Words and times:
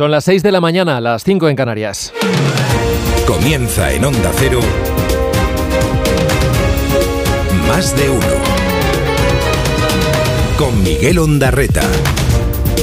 Son 0.00 0.10
las 0.10 0.24
6 0.24 0.42
de 0.42 0.50
la 0.50 0.62
mañana, 0.62 0.98
las 0.98 1.24
5 1.24 1.50
en 1.50 1.56
Canarias. 1.56 2.10
Comienza 3.26 3.92
en 3.92 4.06
Onda 4.06 4.30
Cero. 4.36 4.58
Más 7.68 7.94
de 7.94 8.08
uno. 8.08 8.26
Con 10.56 10.82
Miguel 10.82 11.18
Ondarreta. 11.18 11.82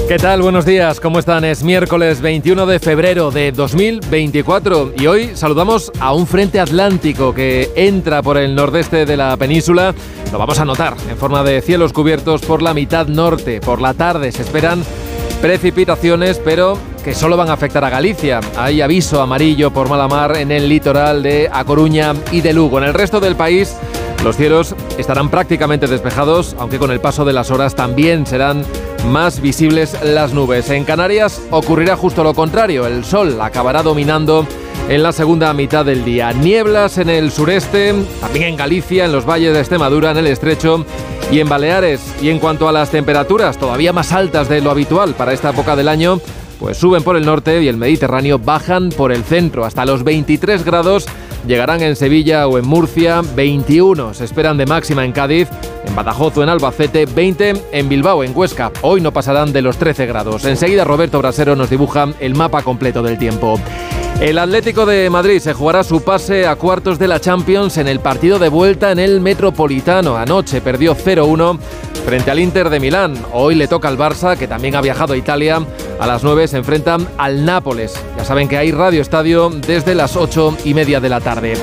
¿Qué 0.08 0.18
tal? 0.20 0.44
Buenos 0.44 0.64
días, 0.64 1.00
¿cómo 1.00 1.18
están? 1.18 1.44
Es 1.44 1.64
miércoles 1.64 2.22
21 2.22 2.68
de 2.68 2.78
febrero 2.78 3.32
de 3.32 3.52
2024 3.52 4.94
y 5.00 5.08
hoy 5.08 5.32
saludamos 5.34 5.92
a 6.00 6.14
un 6.14 6.28
frente 6.28 6.60
atlántico 6.60 7.34
que 7.34 7.72
entra 7.76 8.22
por 8.22 8.38
el 8.38 8.54
nordeste 8.54 9.08
de 9.08 9.18
la 9.18 9.36
península. 9.38 9.96
Lo 10.32 10.38
vamos 10.38 10.60
a 10.60 10.66
notar 10.66 10.96
en 11.10 11.18
forma 11.18 11.44
de 11.44 11.64
cielos 11.64 11.94
cubiertos 11.94 12.42
por 12.42 12.62
la 12.62 12.76
mitad 12.76 13.08
norte. 13.08 13.60
Por 13.60 13.82
la 13.82 13.96
tarde 13.96 14.32
se 14.32 14.44
esperan 14.44 14.84
precipitaciones, 15.42 16.40
pero 16.40 16.78
que 17.04 17.14
solo 17.14 17.38
van 17.38 17.50
a 17.50 17.54
afectar 17.54 17.84
a 17.84 17.90
Galicia. 17.90 18.40
Hay 18.58 18.82
aviso 18.82 19.22
amarillo 19.22 19.72
por 19.72 19.90
mala 19.90 20.08
mar 20.08 20.38
en 20.38 20.52
el 20.52 20.68
litoral 20.70 21.24
de 21.24 21.50
A 21.52 21.64
Coruña 21.64 22.14
y 22.32 22.42
de 22.42 22.54
Lugo. 22.54 22.78
En 22.78 22.86
el 22.86 22.94
resto 22.94 23.20
del 23.20 23.36
país 23.36 23.76
los 24.24 24.36
cielos 24.36 24.76
estarán 24.98 25.30
prácticamente 25.30 25.88
despejados, 25.88 26.56
aunque 26.60 26.80
con 26.80 26.92
el 26.92 27.00
paso 27.00 27.24
de 27.24 27.34
las 27.34 27.52
horas 27.52 27.76
también 27.76 28.26
serán 28.26 28.66
más 29.10 29.42
visibles 29.42 29.96
las 30.04 30.34
nubes. 30.34 30.70
En 30.70 30.84
Canarias 30.84 31.42
ocurrirá 31.52 31.96
justo 31.96 32.24
lo 32.24 32.34
contrario, 32.34 32.88
el 32.88 33.06
sol 33.06 33.40
acabará 33.42 33.84
dominando 33.84 34.46
en 34.90 35.04
la 35.04 35.12
segunda 35.12 35.54
mitad 35.54 35.86
del 35.86 36.04
día. 36.04 36.32
Nieblas 36.34 36.98
en 36.98 37.10
el 37.10 37.32
sureste, 37.32 37.94
también 38.22 38.46
en 38.46 38.58
Galicia, 38.58 39.06
en 39.06 39.12
los 39.12 39.26
valles 39.26 39.54
de 39.54 39.60
Extremadura, 39.60 40.12
en 40.12 40.18
el 40.18 40.28
estrecho 40.28 40.86
y 41.32 41.40
en 41.40 41.50
Baleares. 41.50 42.02
Y 42.22 42.30
en 42.30 42.40
cuanto 42.40 42.68
a 42.68 42.72
las 42.72 42.90
temperaturas, 42.90 43.58
todavía 43.58 43.94
más 43.94 44.12
altas 44.14 44.50
de 44.50 44.62
lo 44.62 44.72
habitual 44.72 45.14
para 45.14 45.34
esta 45.34 45.50
época 45.50 45.76
del 45.76 45.90
año, 45.90 46.22
pues 46.60 46.78
suben 46.78 47.04
por 47.04 47.18
el 47.18 47.26
norte 47.26 47.62
y 47.62 47.68
el 47.68 47.78
Mediterráneo 47.78 48.40
bajan 48.40 48.90
por 48.90 49.12
el 49.12 49.24
centro 49.24 49.66
hasta 49.66 49.86
los 49.86 50.04
23 50.04 50.64
grados 50.64 51.08
llegarán 51.48 51.82
en 51.82 51.96
Sevilla 51.96 52.48
o 52.48 52.58
en 52.58 52.68
Murcia, 52.68 53.22
21 53.36 54.14
se 54.14 54.26
esperan 54.26 54.58
de 54.58 54.66
máxima 54.66 55.06
en 55.06 55.12
Cádiz, 55.14 55.48
en 55.86 55.96
Badajoz 55.96 56.38
o 56.38 56.44
en 56.44 56.50
Albacete, 56.50 57.06
20 57.06 57.54
en 57.72 57.90
Bilbao, 57.90 58.24
en 58.24 58.36
Huesca. 58.36 58.72
Hoy 58.82 59.02
no 59.02 59.14
pasarán 59.14 59.54
de 59.54 59.62
los 59.62 59.78
13 59.78 60.06
grados. 60.06 60.46
Enseguida 60.46 60.84
Roberto 60.84 61.20
Brasero 61.20 61.56
nos 61.56 61.70
dibuja 61.70 62.08
el 62.20 62.36
mapa 62.36 62.64
completo 62.64 63.02
del 63.02 63.18
tiempo. 63.18 63.60
El 64.20 64.40
Atlético 64.40 64.88
de 64.88 65.12
Madrid 65.12 65.40
se 65.40 65.54
jugará 65.54 65.84
su 65.84 66.02
pase 66.02 66.48
a 66.48 66.56
cuartos 66.56 66.98
de 66.98 67.08
la 67.08 67.20
Champions 67.20 67.78
en 67.78 67.88
el 67.88 68.00
partido 68.00 68.40
de 68.40 68.50
vuelta 68.50 68.92
en 68.92 68.98
el 68.98 69.22
Metropolitano. 69.22 70.18
Anoche 70.18 70.60
perdió 70.60 70.96
0-1 70.96 71.60
frente 72.04 72.32
al 72.32 72.40
Inter 72.40 72.72
de 72.72 72.80
Milán. 72.80 73.14
Hoy 73.32 73.54
le 73.54 73.68
toca 73.68 73.88
al 73.88 73.98
Barça, 73.98 74.36
que 74.36 74.48
también 74.48 74.76
ha 74.76 74.82
viajado 74.82 75.14
a 75.14 75.18
Italia. 75.18 75.62
A 76.00 76.08
las 76.08 76.24
9 76.24 76.48
se 76.48 76.58
enfrentan 76.58 77.08
al 77.20 77.46
Nápoles. 77.46 77.94
Ya 78.18 78.26
saben 78.26 78.48
que 78.48 78.58
hay 78.58 78.72
Radio 78.72 79.04
Estadio 79.04 79.52
desde 79.52 79.94
las 79.94 80.16
8 80.16 80.58
y 80.66 80.74
media 80.74 81.00
de 81.00 81.10
la 81.10 81.22
tarde. 81.22 81.54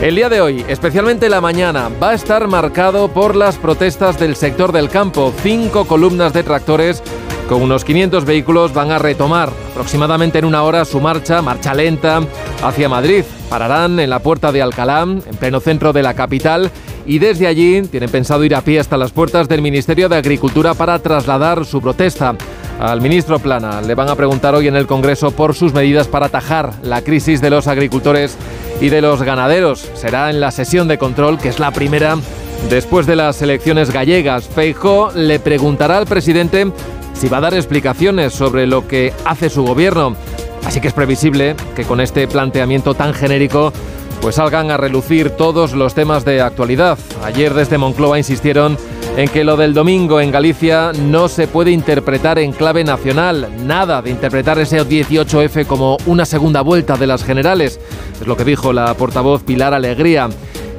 El 0.00 0.16
día 0.16 0.30
de 0.30 0.40
hoy, 0.40 0.64
especialmente 0.68 1.28
la 1.28 1.42
mañana, 1.42 1.90
va 2.02 2.10
a 2.10 2.14
estar 2.14 2.48
marcado 2.48 3.08
por 3.08 3.36
las 3.36 3.58
protestas 3.58 4.18
del 4.18 4.36
sector 4.36 4.72
del 4.72 4.88
campo. 4.88 5.34
Cinco 5.42 5.84
columnas 5.84 6.32
de 6.32 6.44
tractores 6.44 7.02
con 7.50 7.62
unos 7.62 7.84
500 7.84 8.24
vehículos 8.24 8.72
van 8.72 8.92
a 8.92 9.00
retomar 9.00 9.50
aproximadamente 9.72 10.38
en 10.38 10.44
una 10.44 10.62
hora 10.62 10.84
su 10.84 11.00
marcha, 11.00 11.42
marcha 11.42 11.74
lenta, 11.74 12.20
hacia 12.62 12.88
Madrid. 12.88 13.24
Pararán 13.48 13.98
en 13.98 14.08
la 14.08 14.20
puerta 14.20 14.52
de 14.52 14.62
Alcalá, 14.62 15.02
en 15.02 15.36
pleno 15.36 15.58
centro 15.58 15.92
de 15.92 16.04
la 16.04 16.14
capital, 16.14 16.70
y 17.06 17.18
desde 17.18 17.48
allí 17.48 17.82
tienen 17.82 18.08
pensado 18.08 18.44
ir 18.44 18.54
a 18.54 18.60
pie 18.60 18.78
hasta 18.78 18.96
las 18.96 19.10
puertas 19.10 19.48
del 19.48 19.62
Ministerio 19.62 20.08
de 20.08 20.14
Agricultura 20.14 20.74
para 20.74 21.00
trasladar 21.00 21.64
su 21.64 21.82
protesta. 21.82 22.36
Al 22.78 23.00
ministro 23.00 23.40
Plana 23.40 23.82
le 23.82 23.96
van 23.96 24.08
a 24.08 24.14
preguntar 24.14 24.54
hoy 24.54 24.68
en 24.68 24.76
el 24.76 24.86
Congreso 24.86 25.32
por 25.32 25.56
sus 25.56 25.74
medidas 25.74 26.06
para 26.06 26.26
atajar 26.26 26.74
la 26.84 27.02
crisis 27.02 27.40
de 27.40 27.50
los 27.50 27.66
agricultores 27.66 28.36
y 28.80 28.90
de 28.90 29.02
los 29.02 29.24
ganaderos. 29.24 29.90
Será 29.94 30.30
en 30.30 30.38
la 30.38 30.52
sesión 30.52 30.86
de 30.86 30.98
control, 30.98 31.36
que 31.36 31.48
es 31.48 31.58
la 31.58 31.72
primera 31.72 32.16
después 32.68 33.06
de 33.06 33.16
las 33.16 33.42
elecciones 33.42 33.92
gallegas. 33.92 34.46
Feijó 34.46 35.10
le 35.16 35.40
preguntará 35.40 35.98
al 35.98 36.06
presidente 36.06 36.70
si 37.20 37.28
va 37.28 37.36
a 37.36 37.42
dar 37.42 37.52
explicaciones 37.52 38.32
sobre 38.32 38.66
lo 38.66 38.88
que 38.88 39.12
hace 39.26 39.50
su 39.50 39.62
gobierno. 39.62 40.16
Así 40.64 40.80
que 40.80 40.88
es 40.88 40.94
previsible 40.94 41.54
que 41.76 41.84
con 41.84 42.00
este 42.00 42.26
planteamiento 42.26 42.94
tan 42.94 43.12
genérico 43.12 43.74
pues 44.22 44.36
salgan 44.36 44.70
a 44.70 44.78
relucir 44.78 45.28
todos 45.28 45.74
los 45.74 45.94
temas 45.94 46.24
de 46.24 46.40
actualidad. 46.40 46.98
Ayer 47.22 47.52
desde 47.52 47.76
Moncloa 47.76 48.16
insistieron 48.16 48.78
en 49.18 49.28
que 49.28 49.44
lo 49.44 49.58
del 49.58 49.74
domingo 49.74 50.18
en 50.18 50.30
Galicia 50.30 50.92
no 50.92 51.28
se 51.28 51.46
puede 51.46 51.72
interpretar 51.72 52.38
en 52.38 52.52
clave 52.52 52.84
nacional, 52.84 53.50
nada 53.66 54.00
de 54.00 54.10
interpretar 54.10 54.58
ese 54.58 54.80
18F 54.80 55.66
como 55.66 55.98
una 56.06 56.24
segunda 56.24 56.62
vuelta 56.62 56.96
de 56.96 57.06
las 57.06 57.22
generales, 57.22 57.80
es 58.18 58.26
lo 58.26 58.34
que 58.34 58.44
dijo 58.44 58.72
la 58.72 58.94
portavoz 58.94 59.42
Pilar 59.42 59.74
Alegría. 59.74 60.30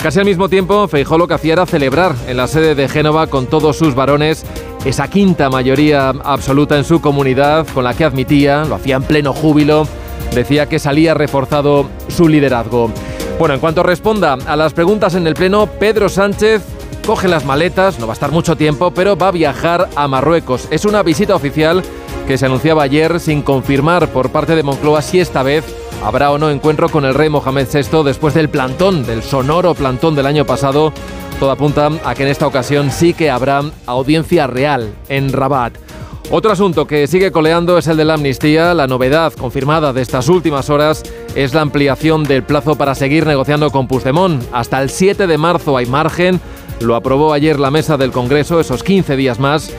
Casi 0.01 0.17
al 0.17 0.25
mismo 0.25 0.49
tiempo, 0.49 0.87
Feijó 0.87 1.19
lo 1.19 1.27
que 1.27 1.35
hacía 1.35 1.53
era 1.53 1.67
celebrar 1.67 2.15
en 2.27 2.37
la 2.37 2.47
sede 2.47 2.73
de 2.73 2.89
Génova 2.89 3.27
con 3.27 3.45
todos 3.45 3.77
sus 3.77 3.93
varones 3.93 4.43
esa 4.83 5.07
quinta 5.07 5.51
mayoría 5.51 6.09
absoluta 6.09 6.75
en 6.75 6.83
su 6.85 7.01
comunidad 7.01 7.67
con 7.67 7.83
la 7.83 7.93
que 7.93 8.03
admitía, 8.03 8.65
lo 8.65 8.73
hacía 8.73 8.95
en 8.95 9.03
pleno 9.03 9.31
júbilo, 9.31 9.87
decía 10.33 10.67
que 10.67 10.79
salía 10.79 11.13
reforzado 11.13 11.87
su 12.07 12.27
liderazgo. 12.27 12.89
Bueno, 13.37 13.53
en 13.53 13.59
cuanto 13.59 13.83
responda 13.83 14.33
a 14.33 14.55
las 14.55 14.73
preguntas 14.73 15.13
en 15.13 15.27
el 15.27 15.35
Pleno, 15.35 15.67
Pedro 15.67 16.09
Sánchez 16.09 16.63
coge 17.05 17.27
las 17.27 17.45
maletas, 17.45 17.99
no 17.99 18.07
va 18.07 18.13
a 18.13 18.15
estar 18.15 18.31
mucho 18.31 18.55
tiempo, 18.55 18.89
pero 18.89 19.15
va 19.15 19.27
a 19.27 19.31
viajar 19.31 19.87
a 19.95 20.07
Marruecos. 20.07 20.67
Es 20.71 20.83
una 20.85 21.03
visita 21.03 21.35
oficial 21.35 21.83
que 22.27 22.39
se 22.39 22.47
anunciaba 22.47 22.81
ayer 22.81 23.19
sin 23.19 23.43
confirmar 23.43 24.07
por 24.07 24.31
parte 24.31 24.55
de 24.55 24.63
Moncloa 24.63 25.03
si 25.03 25.19
esta 25.19 25.43
vez 25.43 25.63
habrá 26.03 26.31
o 26.31 26.37
no 26.37 26.49
encuentro 26.49 26.89
con 26.89 27.05
el 27.05 27.13
rey 27.13 27.29
Mohamed 27.29 27.67
VI 27.73 28.03
después 28.03 28.33
del 28.33 28.49
plantón, 28.49 29.05
del 29.05 29.23
sonoro 29.23 29.73
plantón 29.73 30.15
del 30.15 30.25
año 30.25 30.45
pasado 30.45 30.93
todo 31.41 31.49
apunta 31.49 31.89
a 32.05 32.13
que 32.13 32.21
en 32.21 32.29
esta 32.29 32.45
ocasión 32.45 32.91
sí 32.91 33.15
que 33.15 33.31
habrá 33.31 33.63
audiencia 33.87 34.45
real 34.45 34.93
en 35.09 35.33
Rabat. 35.33 35.73
Otro 36.29 36.51
asunto 36.51 36.85
que 36.85 37.07
sigue 37.07 37.31
coleando 37.31 37.79
es 37.79 37.87
el 37.87 37.97
de 37.97 38.05
la 38.05 38.13
amnistía. 38.13 38.75
La 38.75 38.85
novedad 38.85 39.33
confirmada 39.33 39.91
de 39.91 40.03
estas 40.03 40.29
últimas 40.29 40.69
horas 40.69 41.01
es 41.33 41.55
la 41.55 41.61
ampliación 41.61 42.25
del 42.25 42.43
plazo 42.43 42.75
para 42.75 42.93
seguir 42.93 43.25
negociando 43.25 43.71
con 43.71 43.87
Puigdemont. 43.87 44.43
Hasta 44.51 44.83
el 44.83 44.91
7 44.91 45.25
de 45.25 45.37
marzo 45.39 45.77
hay 45.77 45.87
margen. 45.87 46.39
Lo 46.79 46.95
aprobó 46.95 47.33
ayer 47.33 47.59
la 47.59 47.71
mesa 47.71 47.97
del 47.97 48.11
Congreso, 48.11 48.59
esos 48.59 48.83
15 48.83 49.15
días 49.15 49.39
más. 49.39 49.71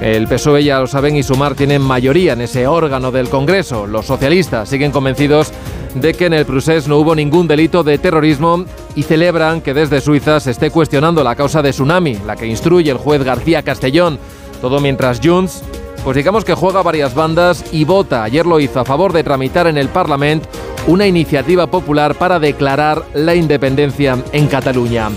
El 0.00 0.26
PSOE, 0.26 0.64
ya 0.64 0.80
lo 0.80 0.86
saben, 0.86 1.16
y 1.16 1.22
Sumar 1.22 1.54
tienen 1.54 1.80
mayoría 1.80 2.32
en 2.32 2.40
ese 2.40 2.66
órgano 2.66 3.10
del 3.10 3.28
Congreso. 3.28 3.86
Los 3.86 4.06
socialistas 4.06 4.68
siguen 4.68 4.90
convencidos 4.90 5.52
de 5.94 6.12
que 6.14 6.26
en 6.26 6.34
el 6.34 6.44
procés 6.44 6.88
no 6.88 6.98
hubo 6.98 7.14
ningún 7.14 7.46
delito 7.46 7.84
de 7.84 7.98
terrorismo 7.98 8.64
y 8.96 9.04
celebran 9.04 9.60
que 9.60 9.74
desde 9.74 10.00
Suiza 10.00 10.40
se 10.40 10.50
esté 10.50 10.70
cuestionando 10.70 11.22
la 11.22 11.36
causa 11.36 11.62
de 11.62 11.70
Tsunami, 11.70 12.18
la 12.26 12.36
que 12.36 12.46
instruye 12.46 12.90
el 12.90 12.98
juez 12.98 13.22
García 13.22 13.62
Castellón. 13.62 14.18
Todo 14.60 14.80
mientras 14.80 15.20
Junts, 15.22 15.62
pues 16.02 16.16
digamos 16.16 16.44
que 16.44 16.54
juega 16.54 16.82
varias 16.82 17.14
bandas 17.14 17.64
y 17.72 17.84
vota, 17.84 18.24
ayer 18.24 18.46
lo 18.46 18.60
hizo, 18.60 18.80
a 18.80 18.84
favor 18.84 19.12
de 19.12 19.24
tramitar 19.24 19.66
en 19.66 19.78
el 19.78 19.88
Parlamento 19.88 20.48
una 20.86 21.06
iniciativa 21.06 21.66
popular 21.66 22.14
para 22.14 22.38
declarar 22.38 23.04
la 23.14 23.34
independencia 23.34 24.18
en 24.32 24.46
Cataluña. 24.48 25.10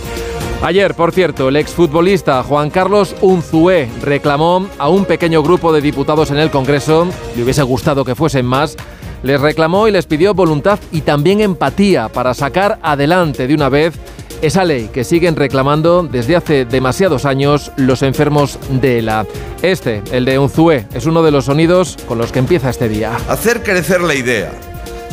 Ayer, 0.63 0.95
por 0.95 1.12
cierto, 1.12 1.50
el 1.50 1.56
exfutbolista 1.56 2.41
Juan 2.41 2.72
Carlos 2.72 3.16
Unzué 3.22 3.88
reclamó 4.01 4.68
a 4.79 4.90
un 4.90 5.06
pequeño 5.06 5.44
grupo 5.44 5.72
de 5.72 5.81
diputados 5.81 6.31
en 6.31 6.38
el 6.38 6.50
Congreso, 6.50 7.07
le 7.35 7.44
hubiese 7.44 7.62
gustado 7.62 8.03
que 8.03 8.16
fuesen 8.16 8.45
más, 8.45 8.75
les 9.22 9.40
reclamó 9.40 9.88
y 9.88 9.91
les 9.91 10.07
pidió 10.07 10.34
voluntad 10.34 10.79
y 10.91 11.01
también 11.01 11.41
empatía 11.41 12.09
para 12.09 12.34
sacar 12.34 12.79
adelante 12.81 13.45
de 13.45 13.53
una 13.53 13.69
vez 13.69 13.94
esa 14.41 14.66
ley 14.66 14.90
que 14.91 15.03
siguen 15.03 15.35
reclamando 15.35 16.03
desde 16.03 16.35
hace 16.35 16.65
demasiados 16.65 17.25
años 17.25 17.71
los 17.77 18.01
enfermos 18.01 18.57
de 18.69 19.00
ELA. 19.00 19.27
Este, 19.62 20.01
el 20.12 20.25
de 20.25 20.39
Unzué, 20.39 20.88
es 20.94 21.06
uno 21.06 21.21
de 21.21 21.31
los 21.31 21.45
sonidos 21.45 21.98
con 22.07 22.18
los 22.18 22.31
que 22.31 22.39
empieza 22.39 22.71
este 22.71 22.89
día. 22.89 23.15
Hacer 23.30 23.62
crecer 23.62 24.01
la 24.01 24.15
idea 24.15 24.51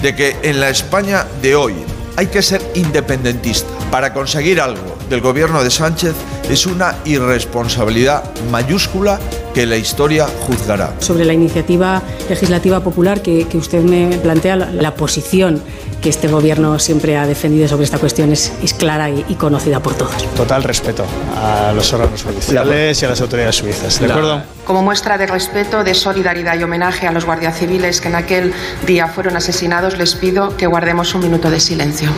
de 0.01 0.15
que 0.17 0.37
en 0.43 0.59
la 0.59 0.71
España 0.71 1.27
de 1.43 1.55
hoy 1.55 1.75
hay 2.17 2.27
que 2.27 2.43
ser 2.43 2.63
independentista 2.75 3.69
para 3.91 4.13
conseguir 4.13 4.61
algo 4.61 4.97
del 5.09 5.21
gobierno 5.21 5.63
de 5.63 5.71
Sánchez 5.71 6.15
es 6.49 6.67
una 6.67 6.97
irresponsabilidad 7.05 8.25
mayúscula 8.51 9.19
que 9.55 9.67
la 9.67 9.77
historia 9.77 10.27
juzgará. 10.47 10.95
Sobre 10.99 11.25
la 11.25 11.33
iniciativa 11.33 12.03
legislativa 12.29 12.81
popular 12.81 13.23
que, 13.23 13.47
usted 13.55 13.83
me 13.83 14.17
plantea, 14.19 14.57
la, 14.57 14.95
posición 14.95 15.63
que 16.05 16.11
este 16.11 16.29
gobierno 16.29 16.79
siempre 16.79 17.17
ha 17.17 17.27
defendido 17.27 17.67
sobre 17.67 17.85
esta 17.85 17.97
cuestión 17.97 18.31
es, 18.31 18.53
clara 18.79 19.09
y, 19.09 19.35
conocida 19.37 19.81
por 19.81 19.95
todos. 19.95 20.29
Total 20.37 20.63
respeto 20.63 21.07
a 21.35 21.73
los 21.73 21.91
órganos 21.95 22.23
judiciales 22.23 23.01
y 23.01 23.07
a 23.07 23.09
las 23.09 23.23
autoridades 23.23 23.57
suizas. 23.57 23.99
¿De 23.99 24.13
acuerdo? 24.13 24.43
Como 24.67 24.83
muestra 24.83 25.17
de 25.17 25.27
respeto, 25.27 25.83
de 25.83 25.95
solidaridad 25.95 26.59
y 26.59 26.63
homenaje 26.63 27.07
a 27.07 27.11
los 27.11 27.25
guardias 27.25 27.59
civiles 27.59 28.03
que 28.03 28.09
en 28.09 28.17
aquel 28.17 28.53
día 28.87 29.07
fueron 29.07 29.35
asesinados, 29.39 29.97
les 29.97 30.15
pido 30.15 30.55
que 30.59 30.67
guardemos 30.67 31.15
un 31.15 31.23
minuto 31.23 31.49
de 31.49 31.59
silencio. 31.59 32.11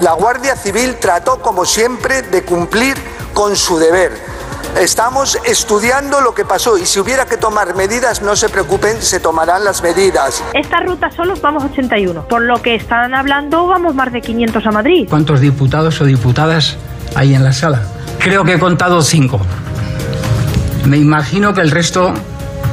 La 0.00 0.14
Guardia 0.14 0.56
Civil 0.56 0.96
trató, 0.96 1.40
como 1.40 1.64
siempre, 1.64 2.22
de 2.22 2.42
cumplir 2.42 2.96
con 3.34 3.54
su 3.54 3.78
deber 3.78 4.27
Estamos 4.80 5.36
estudiando 5.44 6.20
lo 6.20 6.32
que 6.32 6.44
pasó 6.44 6.78
y 6.78 6.86
si 6.86 7.00
hubiera 7.00 7.26
que 7.26 7.36
tomar 7.36 7.74
medidas, 7.74 8.22
no 8.22 8.36
se 8.36 8.48
preocupen, 8.48 9.02
se 9.02 9.18
tomarán 9.18 9.64
las 9.64 9.82
medidas. 9.82 10.40
Esta 10.54 10.78
ruta 10.78 11.10
solo 11.10 11.34
vamos 11.42 11.64
81. 11.64 12.28
Por 12.28 12.42
lo 12.42 12.62
que 12.62 12.76
están 12.76 13.12
hablando, 13.12 13.66
vamos 13.66 13.96
más 13.96 14.12
de 14.12 14.20
500 14.20 14.64
a 14.64 14.70
Madrid. 14.70 15.08
¿Cuántos 15.10 15.40
diputados 15.40 16.00
o 16.00 16.04
diputadas 16.04 16.76
hay 17.16 17.34
en 17.34 17.42
la 17.42 17.52
sala? 17.52 17.82
Creo 18.20 18.44
que 18.44 18.54
he 18.54 18.58
contado 18.60 19.02
cinco. 19.02 19.40
Me 20.86 20.96
imagino 20.96 21.52
que 21.54 21.60
el 21.60 21.72
resto 21.72 22.14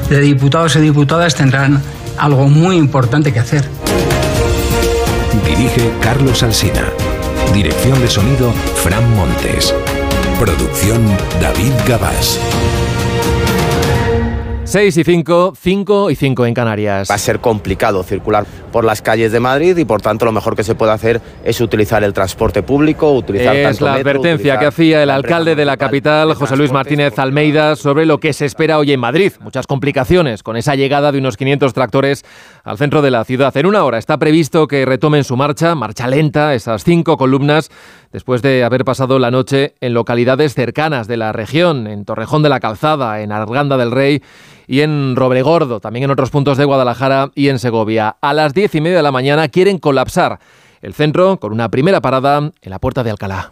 de 0.08 0.20
diputados 0.20 0.76
y 0.76 0.82
diputadas 0.82 1.34
tendrán 1.34 1.82
algo 2.20 2.48
muy 2.48 2.78
importante 2.78 3.34
que 3.34 3.40
hacer. 3.40 3.68
Dirige 5.44 5.92
Carlos 6.02 6.44
Alsina. 6.44 6.84
Dirección 7.52 8.00
de 8.00 8.08
sonido 8.08 8.54
Fran 8.84 9.16
Montes. 9.16 9.74
Producción 10.40 11.06
David 11.40 11.74
Gabás. 11.88 12.40
6 14.76 14.98
y 14.98 15.04
5, 15.06 15.54
5 15.58 16.12
y 16.12 16.16
5 16.16 16.46
en 16.48 16.54
Canarias. 16.54 17.10
Va 17.10 17.16
a 17.16 17.18
ser 17.18 17.40
complicado 17.40 18.04
circular 18.04 18.46
por 18.74 18.84
las 18.84 19.02
calles 19.02 19.32
de 19.32 19.40
Madrid 19.40 19.78
y 19.78 19.86
por 19.86 20.02
tanto 20.02 20.26
lo 20.26 20.34
mejor 20.34 20.58
que 20.58 20.66
se 20.66 20.76
puede 20.76 20.92
hacer 20.92 21.22
es 21.46 21.62
utilizar 21.62 22.04
el 22.04 22.12
transporte 22.12 22.62
público, 22.62 23.10
utilizar 23.14 23.56
Es 23.56 23.80
la 23.80 23.94
advertencia 23.94 24.60
que 24.60 24.66
hacía 24.66 25.02
el 25.02 25.12
alcalde 25.12 25.56
de 25.56 25.64
la 25.64 25.78
capital, 25.78 26.34
José 26.34 26.58
Luis 26.58 26.74
Martínez 26.74 27.18
Almeida, 27.20 27.78
sobre 27.78 28.06
lo 28.06 28.20
que 28.20 28.34
se 28.34 28.44
espera 28.44 28.78
hoy 28.78 28.92
en 28.92 29.00
Madrid. 29.00 29.32
Muchas 29.40 29.66
complicaciones 29.66 30.44
con 30.44 30.58
esa 30.58 30.76
llegada 30.76 31.14
de 31.14 31.20
unos 31.20 31.38
500 31.38 31.74
tractores 31.74 32.26
al 32.66 32.78
centro 32.78 33.02
de 33.02 33.12
la 33.12 33.24
ciudad. 33.24 33.56
En 33.56 33.68
una 33.68 33.86
hora 33.86 33.98
está 33.98 34.18
previsto 34.18 34.68
que 34.68 34.84
retomen 34.84 35.24
su 35.24 35.38
marcha, 35.38 35.74
marcha 35.76 36.06
lenta, 36.10 36.54
esas 36.54 36.84
cinco 36.84 37.16
columnas, 37.16 37.72
después 38.12 38.42
de 38.42 38.66
haber 38.66 38.84
pasado 38.84 39.20
la 39.20 39.32
noche 39.32 39.76
en 39.80 39.94
localidades 39.94 40.54
cercanas 40.54 41.08
de 41.08 41.16
la 41.16 41.32
región, 41.32 41.88
en 41.88 42.04
Torrejón 42.04 42.44
de 42.44 42.50
la 42.50 42.60
Calzada, 42.60 43.22
en 43.22 43.32
Arganda 43.32 43.78
del 43.78 43.92
Rey 43.92 44.22
y 44.68 44.82
en 44.82 45.16
Robregordo, 45.16 45.80
también 45.80 46.06
en 46.06 46.12
otros 46.12 46.30
puntos 46.30 46.58
de 46.58 46.66
Guadalajara 46.66 47.32
y 47.36 47.50
en 47.50 47.60
Segovia. 47.60 48.18
A 48.22 48.34
las 48.34 48.54
diez 48.54 48.74
y 48.76 48.82
media 48.82 48.98
de 48.98 49.04
la 49.04 49.12
mañana 49.12 49.48
quieren 49.48 49.78
colapsar 49.78 50.40
el 50.82 50.94
centro 50.94 51.38
con 51.40 51.52
una 51.52 51.70
primera 51.70 52.02
parada 52.02 52.38
en 52.38 52.70
la 52.70 52.80
puerta 52.80 53.04
de 53.04 53.12
Alcalá. 53.12 53.50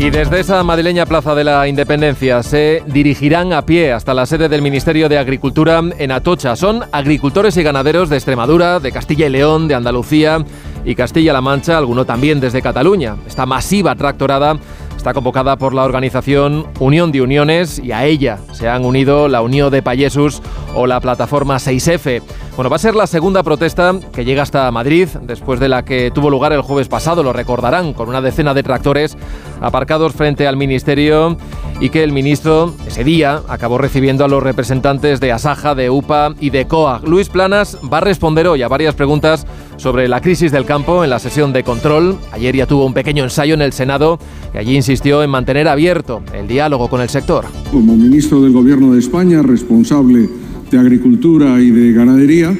Y 0.00 0.08
desde 0.08 0.40
esa 0.40 0.62
madrileña 0.64 1.04
Plaza 1.04 1.34
de 1.34 1.44
la 1.44 1.68
Independencia 1.68 2.42
se 2.42 2.82
dirigirán 2.86 3.52
a 3.52 3.66
pie 3.66 3.92
hasta 3.92 4.14
la 4.14 4.24
sede 4.24 4.48
del 4.48 4.62
Ministerio 4.62 5.10
de 5.10 5.18
Agricultura 5.18 5.82
en 5.98 6.10
Atocha. 6.10 6.56
Son 6.56 6.84
agricultores 6.90 7.54
y 7.58 7.62
ganaderos 7.62 8.08
de 8.08 8.16
Extremadura, 8.16 8.80
de 8.80 8.92
Castilla 8.92 9.26
y 9.26 9.28
León, 9.28 9.68
de 9.68 9.74
Andalucía 9.74 10.42
y 10.86 10.94
Castilla-La 10.94 11.42
Mancha, 11.42 11.76
alguno 11.76 12.06
también 12.06 12.40
desde 12.40 12.62
Cataluña. 12.62 13.16
Esta 13.26 13.44
masiva 13.44 13.94
tractorada 13.94 14.56
está 15.00 15.14
convocada 15.14 15.56
por 15.56 15.72
la 15.72 15.84
organización 15.84 16.66
Unión 16.78 17.10
de 17.10 17.22
Uniones 17.22 17.78
y 17.78 17.90
a 17.90 18.04
ella 18.04 18.38
se 18.52 18.68
han 18.68 18.84
unido 18.84 19.28
la 19.28 19.40
Unión 19.40 19.70
de 19.70 19.80
Payesus 19.80 20.42
o 20.74 20.86
la 20.86 21.00
plataforma 21.00 21.56
6F. 21.56 22.20
Bueno, 22.54 22.68
va 22.68 22.76
a 22.76 22.78
ser 22.78 22.94
la 22.94 23.06
segunda 23.06 23.42
protesta 23.42 23.94
que 24.12 24.26
llega 24.26 24.42
hasta 24.42 24.70
Madrid, 24.70 25.08
después 25.22 25.58
de 25.58 25.70
la 25.70 25.86
que 25.86 26.10
tuvo 26.10 26.28
lugar 26.28 26.52
el 26.52 26.60
jueves 26.60 26.88
pasado, 26.88 27.22
lo 27.22 27.32
recordarán, 27.32 27.94
con 27.94 28.10
una 28.10 28.20
decena 28.20 28.52
de 28.52 28.62
tractores 28.62 29.16
aparcados 29.62 30.12
frente 30.12 30.46
al 30.46 30.58
Ministerio 30.58 31.38
y 31.80 31.88
que 31.88 32.04
el 32.04 32.12
ministro 32.12 32.74
ese 32.86 33.02
día 33.02 33.40
acabó 33.48 33.78
recibiendo 33.78 34.26
a 34.26 34.28
los 34.28 34.42
representantes 34.42 35.18
de 35.18 35.32
Asaja, 35.32 35.74
de 35.74 35.88
UPA 35.88 36.34
y 36.40 36.50
de 36.50 36.66
COAG. 36.66 37.08
Luis 37.08 37.30
Planas 37.30 37.78
va 37.90 37.98
a 37.98 38.02
responder 38.02 38.46
hoy 38.48 38.60
a 38.60 38.68
varias 38.68 38.94
preguntas 38.94 39.46
sobre 39.80 40.08
la 40.08 40.20
crisis 40.20 40.52
del 40.52 40.66
campo 40.66 41.04
en 41.04 41.10
la 41.10 41.18
sesión 41.18 41.54
de 41.54 41.64
control. 41.64 42.18
Ayer 42.32 42.54
ya 42.54 42.66
tuvo 42.66 42.84
un 42.84 42.92
pequeño 42.92 43.24
ensayo 43.24 43.54
en 43.54 43.62
el 43.62 43.72
Senado 43.72 44.18
y 44.54 44.58
allí 44.58 44.76
insistió 44.76 45.22
en 45.22 45.30
mantener 45.30 45.68
abierto 45.68 46.22
el 46.34 46.46
diálogo 46.46 46.88
con 46.88 47.00
el 47.00 47.08
sector. 47.08 47.46
Como 47.72 47.96
ministro 47.96 48.42
del 48.42 48.52
Gobierno 48.52 48.92
de 48.92 48.98
España, 48.98 49.42
responsable 49.42 50.28
de 50.70 50.78
Agricultura 50.78 51.58
y 51.60 51.70
de 51.70 51.92
Ganadería, 51.94 52.54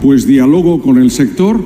pues 0.00 0.28
dialogo 0.28 0.80
con 0.80 0.98
el 0.98 1.10
sector, 1.10 1.60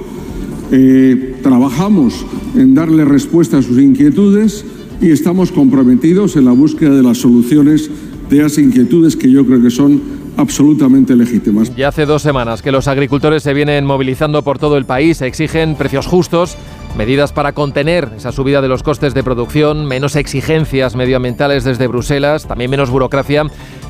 eh, 0.73 1.37
trabajamos 1.43 2.25
en 2.57 2.75
darle 2.75 3.05
respuesta 3.05 3.59
a 3.59 3.63
sus 3.63 3.79
inquietudes 3.79 4.65
y 5.03 5.11
estamos 5.11 5.53
comprometidos 5.53 6.37
en 6.37 6.47
la 6.47 6.53
búsqueda 6.53 6.95
de 6.95 7.03
las 7.03 7.19
soluciones 7.19 7.91
de 8.31 8.39
esas 8.39 8.57
inquietudes 8.57 9.17
que 9.17 9.31
yo 9.31 9.45
creo 9.45 9.61
que 9.61 9.71
son 9.71 10.01
absolutamente 10.37 11.15
legítimas. 11.15 11.75
Ya 11.75 11.89
hace 11.89 12.07
dos 12.07 12.23
semanas 12.23 12.63
que 12.63 12.73
los 12.73 12.89
agricultores 12.89 13.43
se 13.43 13.55
vienen 13.55 13.85
movilizando 13.85 14.43
por 14.43 14.59
todo 14.59 14.77
el 14.77 14.85
país, 14.85 15.23
exigen 15.23 15.77
precios 15.77 16.07
justos, 16.07 16.57
medidas 16.97 17.33
para 17.33 17.53
contener 17.53 18.11
esa 18.17 18.33
subida 18.33 18.61
de 18.61 18.69
los 18.69 18.83
costes 18.83 19.15
de 19.15 19.23
producción, 19.23 19.87
menos 19.87 20.17
exigencias 20.17 20.95
medioambientales 20.95 21.65
desde 21.65 21.87
Bruselas, 21.87 22.47
también 22.47 22.71
menos 22.71 22.91
burocracia 22.91 23.45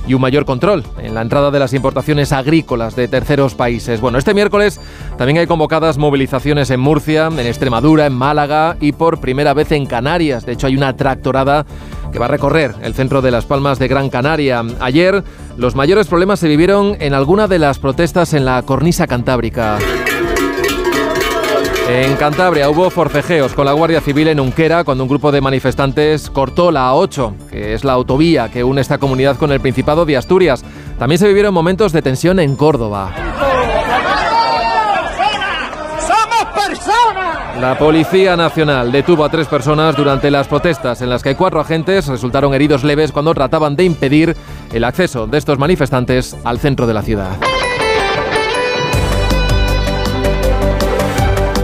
y 0.06 0.14
un 0.14 0.20
mayor 0.20 0.44
control 0.44 0.85
en 1.02 1.14
la 1.14 1.23
entrada 1.23 1.50
de 1.50 1.58
las 1.58 1.73
importaciones 1.75 2.32
agrícolas 2.32 2.96
de 2.96 3.08
terceros 3.08 3.55
países. 3.55 4.00
Bueno, 4.00 4.19
este 4.19 4.35
miércoles 4.35 4.81
también 5.19 5.38
hay 5.38 5.46
convocadas 5.46 5.99
movilizaciones 5.99 6.70
en 6.70 6.81
Murcia, 6.81 7.26
en 7.26 7.41
Extremadura, 7.41 8.06
en 8.06 8.14
Málaga 8.14 8.76
y 8.81 8.93
por 8.93 9.20
primera 9.20 9.55
vez 9.55 9.73
en 9.73 9.87
Canarias. 9.87 10.46
De 10.46 10.52
hecho, 10.52 10.67
hay 10.67 10.76
una 10.76 10.96
tractorada 10.96 11.67
que 12.14 12.20
va 12.20 12.26
a 12.26 12.28
recorrer 12.28 12.76
el 12.81 12.94
centro 12.94 13.22
de 13.22 13.32
Las 13.32 13.44
Palmas 13.44 13.81
de 13.81 13.88
Gran 13.88 14.08
Canaria. 14.08 14.62
Ayer 14.78 15.25
los 15.56 15.75
mayores 15.75 16.06
problemas 16.06 16.38
se 16.38 16.46
vivieron 16.46 16.96
en 17.00 17.12
alguna 17.12 17.49
de 17.49 17.58
las 17.58 17.81
protestas 17.81 18.34
en 18.34 18.44
la 18.44 18.62
cornisa 18.62 19.08
cantábrica. 19.08 19.78
En 21.90 22.14
Cantabria 22.14 22.70
hubo 22.70 22.88
forcejeos 22.88 23.52
con 23.52 23.66
la 23.66 23.72
Guardia 23.72 24.00
Civil 24.00 24.28
en 24.28 24.38
Unquera 24.38 24.84
cuando 24.84 25.02
un 25.02 25.11
grupo 25.11 25.32
de 25.32 25.40
manifestantes 25.40 26.31
cortó 26.31 26.70
la 26.70 26.93
A8, 26.93 27.49
que 27.50 27.75
es 27.75 27.82
la 27.82 27.94
autovía 27.94 28.49
que 28.49 28.62
une 28.62 28.81
esta 28.81 28.99
comunidad 28.99 29.37
con 29.37 29.50
el 29.50 29.58
Principado 29.58 30.06
de 30.06 30.17
Asturias. 30.17 30.64
También 31.00 31.19
se 31.19 31.26
vivieron 31.26 31.52
momentos 31.52 31.93
de 31.93 32.00
tensión 32.00 32.38
en 32.38 32.55
Córdoba. 32.55 33.12
La 37.61 37.79
Policía 37.79 38.37
Nacional 38.37 38.91
detuvo 38.91 39.25
a 39.25 39.29
tres 39.29 39.47
personas 39.47 39.97
durante 39.97 40.31
las 40.31 40.49
protestas 40.49 41.01
en 41.03 41.09
las 41.09 41.23
que 41.23 41.37
cuatro 41.37 41.61
agentes 41.61 42.06
resultaron 42.09 42.53
heridos 42.53 42.83
leves 42.83 43.12
cuando 43.12 43.33
trataban 43.33 43.77
de 43.77 43.85
impedir 43.85 44.37
el 44.73 44.85
acceso 44.85 45.27
de 45.27 45.39
estos 45.39 45.59
manifestantes 45.59 46.37
al 46.45 46.59
centro 46.59 46.87
de 46.87 46.95
la 46.95 47.03
ciudad. 47.03 47.54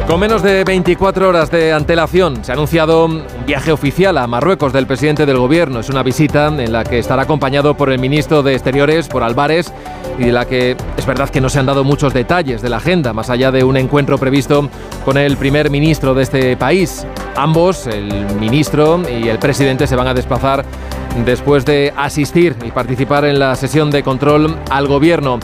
Con 0.07 0.19
menos 0.19 0.43
de 0.43 0.65
24 0.65 1.29
horas 1.29 1.51
de 1.51 1.73
antelación 1.73 2.45
se 2.45 2.51
ha 2.51 2.55
anunciado 2.55 3.05
un 3.05 3.25
viaje 3.47 3.71
oficial 3.71 4.19
a 4.19 4.27
Marruecos 4.27 4.73
del 4.73 4.87
presidente 4.87 5.25
del 5.25 5.39
gobierno. 5.39 5.81
Es 5.81 5.89
una 5.89 6.03
visita 6.03 6.49
en 6.49 6.73
la 6.73 6.85
que 6.85 6.99
estará 6.99 7.23
acompañado 7.23 7.77
por 7.77 7.91
el 7.91 8.01
ministro 8.01 8.43
de 8.43 8.55
Exteriores, 8.55 9.09
por 9.09 9.23
Álvarez, 9.23 9.73
y 10.19 10.25
de 10.25 10.33
la 10.33 10.47
que 10.47 10.77
es 10.97 11.07
verdad 11.07 11.31
que 11.31 11.41
no 11.41 11.49
se 11.49 11.61
han 11.61 11.67
dado 11.67 11.85
muchos 11.85 12.13
detalles 12.13 12.61
de 12.61 12.69
la 12.69 12.79
agenda, 12.79 13.13
más 13.13 13.31
allá 13.31 13.51
de 13.51 13.63
un 13.65 13.77
encuentro 13.77 14.19
previsto 14.19 14.69
con 15.05 15.17
el 15.17 15.37
primer 15.37 15.71
ministro 15.71 16.15
de 16.15 16.23
este 16.25 16.57
país. 16.57 17.07
Ambos, 17.37 17.87
el 17.87 18.37
ministro 18.39 19.01
y 19.09 19.29
el 19.29 19.39
presidente, 19.39 19.87
se 19.87 19.97
van 19.97 20.09
a 20.09 20.15
desplazar 20.15 20.65
después 21.25 21.65
de 21.65 21.93
asistir 21.97 22.57
y 22.65 22.71
participar 22.71 23.25
en 23.25 23.39
la 23.39 23.55
sesión 23.57 23.91
de 23.91 24.03
control 24.03 24.57
al 24.71 24.87
gobierno. 24.87 25.39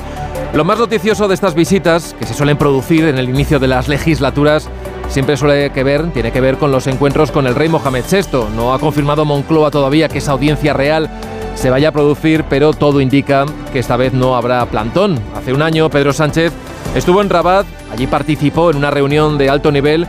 Lo 0.54 0.64
más 0.64 0.78
noticioso 0.78 1.28
de 1.28 1.34
estas 1.34 1.54
visitas, 1.54 2.14
que 2.18 2.24
se 2.24 2.34
suelen 2.34 2.56
producir 2.56 3.04
en 3.04 3.18
el 3.18 3.28
inicio 3.28 3.58
de 3.58 3.68
las 3.68 3.88
legislaturas, 3.88 4.68
siempre 5.08 5.36
suele 5.36 5.70
que 5.70 5.84
ver, 5.84 6.10
tiene 6.12 6.32
que 6.32 6.40
ver 6.40 6.56
con 6.56 6.70
los 6.70 6.86
encuentros 6.86 7.30
con 7.30 7.46
el 7.46 7.54
rey 7.54 7.68
Mohamed 7.68 8.04
VI. 8.10 8.54
No 8.54 8.72
ha 8.72 8.78
confirmado 8.78 9.24
Moncloa 9.24 9.70
todavía 9.70 10.08
que 10.08 10.18
esa 10.18 10.32
audiencia 10.32 10.72
real 10.72 11.10
se 11.54 11.70
vaya 11.70 11.88
a 11.88 11.92
producir, 11.92 12.44
pero 12.48 12.72
todo 12.72 13.00
indica 13.00 13.46
que 13.72 13.78
esta 13.78 13.96
vez 13.96 14.12
no 14.12 14.36
habrá 14.36 14.64
plantón. 14.66 15.18
Hace 15.34 15.52
un 15.52 15.62
año 15.62 15.90
Pedro 15.90 16.12
Sánchez 16.12 16.52
estuvo 16.94 17.20
en 17.20 17.30
Rabat, 17.30 17.66
allí 17.92 18.06
participó 18.06 18.70
en 18.70 18.76
una 18.76 18.90
reunión 18.90 19.38
de 19.38 19.50
alto 19.50 19.72
nivel 19.72 20.06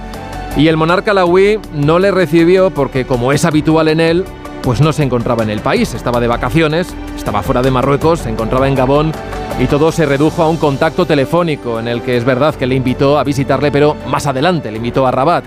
y 0.56 0.68
el 0.68 0.78
monarca 0.78 1.14
Lawi 1.14 1.60
no 1.74 2.00
le 2.00 2.12
recibió 2.12 2.72
porque, 2.72 3.06
como 3.06 3.32
es 3.32 3.46
habitual 3.46 3.88
en 3.88 4.00
él, 4.00 4.26
pues 4.68 4.82
no 4.82 4.92
se 4.92 5.02
encontraba 5.02 5.44
en 5.44 5.50
el 5.50 5.62
país, 5.62 5.94
estaba 5.94 6.20
de 6.20 6.28
vacaciones, 6.28 6.94
estaba 7.16 7.42
fuera 7.42 7.62
de 7.62 7.72
Marruecos, 7.72 8.20
se 8.20 8.30
encontraba 8.30 8.68
en 8.68 8.76
Gabón 8.76 9.14
y 9.62 9.66
todo 9.68 9.94
se 9.94 10.06
redujo 10.06 10.44
a 10.44 10.50
un 10.50 10.58
contacto 10.58 11.06
telefónico 11.06 11.80
en 11.80 11.88
el 11.88 12.02
que 12.02 12.18
es 12.18 12.26
verdad 12.26 12.54
que 12.54 12.68
le 12.68 12.76
invitó 12.76 13.18
a 13.18 13.24
visitarle, 13.24 13.72
pero 13.72 13.96
más 14.10 14.28
adelante 14.28 14.70
le 14.70 14.76
invitó 14.76 15.08
a 15.08 15.12
Rabat. 15.12 15.46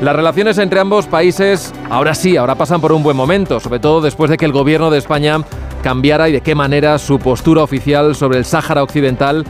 Las 0.00 0.16
relaciones 0.16 0.58
entre 0.58 0.80
ambos 0.80 1.06
países 1.06 1.72
ahora 1.88 2.12
sí, 2.12 2.36
ahora 2.36 2.56
pasan 2.56 2.80
por 2.80 2.90
un 2.90 3.04
buen 3.04 3.16
momento, 3.16 3.60
sobre 3.60 3.78
todo 3.78 4.00
después 4.00 4.30
de 4.30 4.36
que 4.36 4.46
el 4.46 4.52
gobierno 4.52 4.90
de 4.90 4.98
España 4.98 5.38
cambiara 5.84 6.28
y 6.28 6.32
de 6.32 6.40
qué 6.40 6.56
manera 6.56 6.98
su 6.98 7.20
postura 7.20 7.62
oficial 7.62 8.16
sobre 8.16 8.38
el 8.38 8.44
Sáhara 8.44 8.82
Occidental. 8.82 9.44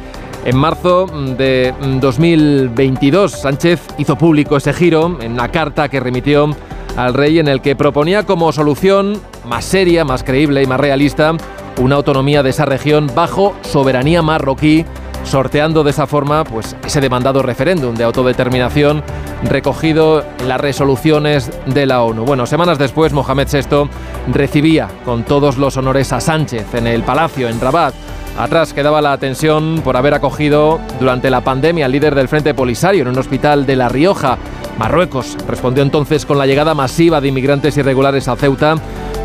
En 0.44 0.58
marzo 0.58 1.06
de 1.06 1.72
2022, 2.02 3.32
Sánchez 3.32 3.80
hizo 3.96 4.18
público 4.18 4.58
ese 4.58 4.74
giro 4.74 5.16
en 5.22 5.32
una 5.32 5.48
carta 5.48 5.88
que 5.88 6.00
remitió 6.00 6.50
al 6.96 7.14
rey 7.14 7.38
en 7.38 7.48
el 7.48 7.60
que 7.60 7.76
proponía 7.76 8.24
como 8.24 8.52
solución 8.52 9.20
más 9.44 9.64
seria, 9.64 10.04
más 10.04 10.24
creíble 10.24 10.62
y 10.62 10.66
más 10.66 10.80
realista 10.80 11.32
una 11.78 11.96
autonomía 11.96 12.42
de 12.42 12.50
esa 12.50 12.64
región 12.64 13.10
bajo 13.14 13.54
soberanía 13.62 14.22
marroquí 14.22 14.84
sorteando 15.26 15.82
de 15.82 15.90
esa 15.90 16.06
forma 16.06 16.44
pues, 16.44 16.76
ese 16.84 17.00
demandado 17.00 17.42
referéndum 17.42 17.94
de 17.94 18.04
autodeterminación 18.04 19.02
recogido 19.44 20.24
en 20.40 20.48
las 20.48 20.60
resoluciones 20.60 21.50
de 21.66 21.86
la 21.86 22.02
ONU. 22.02 22.24
Bueno, 22.24 22.46
semanas 22.46 22.78
después 22.78 23.12
Mohamed 23.12 23.48
VI 23.52 23.90
recibía 24.32 24.88
con 25.04 25.24
todos 25.24 25.58
los 25.58 25.76
honores 25.76 26.12
a 26.12 26.20
Sánchez 26.20 26.74
en 26.74 26.86
el 26.86 27.02
palacio 27.02 27.48
en 27.48 27.60
Rabat. 27.60 27.94
Atrás 28.38 28.72
quedaba 28.72 29.00
la 29.00 29.16
tensión 29.18 29.80
por 29.82 29.96
haber 29.96 30.14
acogido 30.14 30.78
durante 31.00 31.30
la 31.30 31.40
pandemia 31.40 31.86
al 31.86 31.92
líder 31.92 32.14
del 32.14 32.28
Frente 32.28 32.54
Polisario 32.54 33.02
en 33.02 33.08
un 33.08 33.18
hospital 33.18 33.64
de 33.66 33.76
La 33.76 33.88
Rioja. 33.88 34.38
Marruecos 34.78 35.36
respondió 35.48 35.82
entonces 35.82 36.26
con 36.26 36.38
la 36.38 36.46
llegada 36.46 36.74
masiva 36.74 37.20
de 37.20 37.28
inmigrantes 37.28 37.76
irregulares 37.76 38.28
a 38.28 38.36
Ceuta 38.36 38.76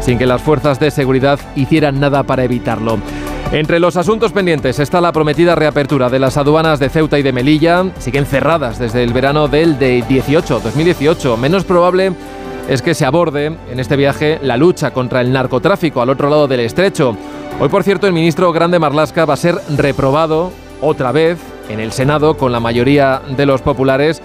sin 0.02 0.18
que 0.18 0.26
las 0.26 0.42
fuerzas 0.42 0.80
de 0.80 0.92
seguridad 0.92 1.40
hicieran 1.56 2.00
nada 2.00 2.24
para 2.24 2.44
evitarlo. 2.44 2.98
Entre 3.52 3.80
los 3.80 3.98
asuntos 3.98 4.32
pendientes 4.32 4.80
está 4.80 5.02
la 5.02 5.12
prometida 5.12 5.56
reapertura 5.56 6.10
de 6.10 6.20
las 6.20 6.38
aduanas 6.38 6.80
de 6.80 6.90
Ceuta 6.90 7.20
y 7.20 7.22
de 7.22 7.34
Melilla. 7.34 7.86
Siguen 8.00 8.26
cerradas 8.26 8.80
desde 8.80 9.04
el 9.04 9.12
verano 9.12 9.50
del 9.50 9.78
de 9.78 10.04
18, 10.08 10.62
2018. 10.62 11.36
Menos 11.36 11.66
probable 11.66 12.14
es 12.70 12.82
que 12.82 12.94
se 12.94 13.06
aborde 13.06 13.48
en 13.48 13.80
este 13.80 13.98
viaje 13.98 14.40
la 14.42 14.56
lucha 14.56 14.92
contra 14.92 15.20
el 15.20 15.34
narcotráfico 15.34 16.02
al 16.02 16.10
otro 16.10 16.30
lado 16.30 16.48
del 16.48 16.62
estrecho. 16.62 17.18
Hoy, 17.60 17.68
por 17.68 17.84
cierto, 17.84 18.08
el 18.08 18.14
ministro 18.14 18.54
Grande 18.54 18.80
Marlasca 18.80 19.26
va 19.26 19.34
a 19.34 19.38
ser 19.38 19.56
reprobado 19.76 20.52
otra 20.80 21.12
vez 21.12 21.38
en 21.68 21.82
el 21.82 21.92
Senado 21.92 22.38
con 22.38 22.54
la 22.54 22.62
mayoría 22.62 23.22
de 23.36 23.46
los 23.46 23.62
populares 23.62 24.22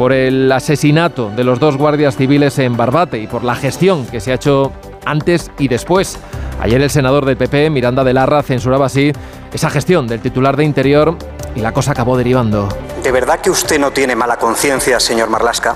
por 0.00 0.14
el 0.14 0.50
asesinato 0.50 1.28
de 1.28 1.44
los 1.44 1.60
dos 1.60 1.76
guardias 1.76 2.16
civiles 2.16 2.58
en 2.58 2.74
Barbate 2.74 3.18
y 3.18 3.26
por 3.26 3.44
la 3.44 3.54
gestión 3.54 4.06
que 4.06 4.18
se 4.18 4.32
ha 4.32 4.36
hecho 4.36 4.72
antes 5.04 5.50
y 5.58 5.68
después. 5.68 6.18
Ayer 6.58 6.80
el 6.80 6.88
senador 6.88 7.26
del 7.26 7.36
PP, 7.36 7.68
Miranda 7.68 8.02
de 8.02 8.14
Larra, 8.14 8.42
censuraba 8.42 8.86
así 8.86 9.12
esa 9.52 9.68
gestión 9.68 10.06
del 10.06 10.20
titular 10.20 10.56
de 10.56 10.64
Interior 10.64 11.18
y 11.54 11.60
la 11.60 11.72
cosa 11.72 11.92
acabó 11.92 12.16
derivando. 12.16 12.68
¿De 13.02 13.10
verdad 13.10 13.40
que 13.40 13.50
usted 13.50 13.78
no 13.78 13.92
tiene 13.92 14.14
mala 14.14 14.36
conciencia, 14.36 15.00
señor 15.00 15.30
Marlasca? 15.30 15.74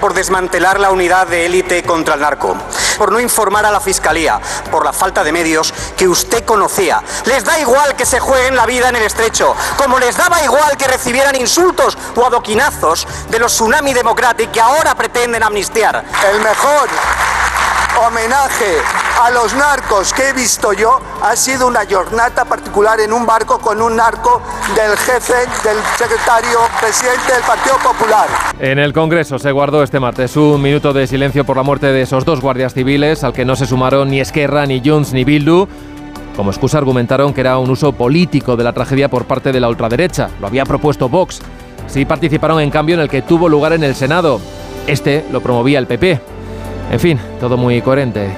Por 0.00 0.14
desmantelar 0.14 0.78
la 0.78 0.90
unidad 0.90 1.26
de 1.26 1.46
élite 1.46 1.82
contra 1.82 2.14
el 2.14 2.20
narco, 2.20 2.56
por 2.96 3.10
no 3.10 3.20
informar 3.20 3.66
a 3.66 3.72
la 3.72 3.80
Fiscalía, 3.80 4.40
por 4.70 4.84
la 4.84 4.92
falta 4.92 5.24
de 5.24 5.32
medios 5.32 5.74
que 5.96 6.08
usted 6.08 6.44
conocía. 6.44 7.02
Les 7.26 7.44
da 7.44 7.58
igual 7.58 7.96
que 7.96 8.06
se 8.06 8.20
jueguen 8.20 8.56
la 8.56 8.66
vida 8.66 8.88
en 8.88 8.96
el 8.96 9.02
estrecho, 9.02 9.54
como 9.76 9.98
les 9.98 10.16
daba 10.16 10.42
igual 10.42 10.76
que 10.76 10.86
recibieran 10.86 11.36
insultos 11.36 11.98
o 12.16 12.24
adoquinazos 12.24 13.06
de 13.28 13.38
los 13.38 13.52
Tsunami 13.52 13.92
Democratic 13.92 14.50
que 14.52 14.60
ahora 14.60 14.94
pretenden 14.94 15.42
amnistiar. 15.42 16.04
El 16.32 16.40
mejor 16.40 16.88
homenaje 18.06 18.78
a 19.22 19.30
los 19.30 19.54
narcos 19.54 20.12
que 20.14 20.30
he 20.30 20.32
visto 20.32 20.72
yo 20.72 20.98
ha 21.22 21.36
sido 21.36 21.66
una 21.66 21.80
jornada 21.88 22.44
particular 22.44 22.98
en 23.00 23.12
un 23.12 23.26
barco 23.26 23.58
con 23.58 23.82
un 23.82 23.96
narco 23.96 24.40
del 24.74 24.96
jefe 24.96 25.34
del 25.62 25.76
secretario 25.98 26.58
presidente 26.80 27.32
del 27.32 27.42
Partido 27.42 27.76
Popular. 27.82 28.28
En 28.58 28.78
el 28.78 28.92
Congreso 28.92 29.38
se 29.38 29.52
guardó 29.52 29.82
este 29.82 30.00
martes 30.00 30.36
un 30.36 30.62
minuto 30.62 30.92
de 30.92 31.06
silencio 31.06 31.44
por 31.44 31.56
la 31.56 31.62
muerte 31.62 31.88
de 31.88 32.02
esos 32.02 32.24
dos 32.24 32.40
guardias 32.40 32.72
civiles 32.72 33.22
al 33.22 33.32
que 33.32 33.44
no 33.44 33.56
se 33.56 33.66
sumaron 33.66 34.08
ni 34.08 34.20
Esquerra, 34.20 34.64
ni 34.64 34.80
Junts, 34.82 35.12
ni 35.12 35.24
Bildu. 35.24 35.68
Como 36.36 36.50
excusa 36.50 36.78
argumentaron 36.78 37.34
que 37.34 37.42
era 37.42 37.58
un 37.58 37.68
uso 37.68 37.92
político 37.92 38.56
de 38.56 38.64
la 38.64 38.72
tragedia 38.72 39.10
por 39.10 39.26
parte 39.26 39.52
de 39.52 39.60
la 39.60 39.68
ultraderecha. 39.68 40.30
Lo 40.40 40.46
había 40.46 40.64
propuesto 40.64 41.08
Vox. 41.08 41.42
Sí 41.86 42.06
participaron 42.06 42.60
en 42.60 42.70
cambio 42.70 42.94
en 42.94 43.02
el 43.02 43.10
que 43.10 43.20
tuvo 43.20 43.48
lugar 43.48 43.74
en 43.74 43.84
el 43.84 43.94
Senado. 43.94 44.40
Este 44.86 45.24
lo 45.30 45.42
promovía 45.42 45.78
el 45.78 45.86
PP. 45.86 46.39
En 46.90 46.98
fin, 46.98 47.18
todo 47.38 47.56
muy 47.56 47.80
coherente. 47.80 48.36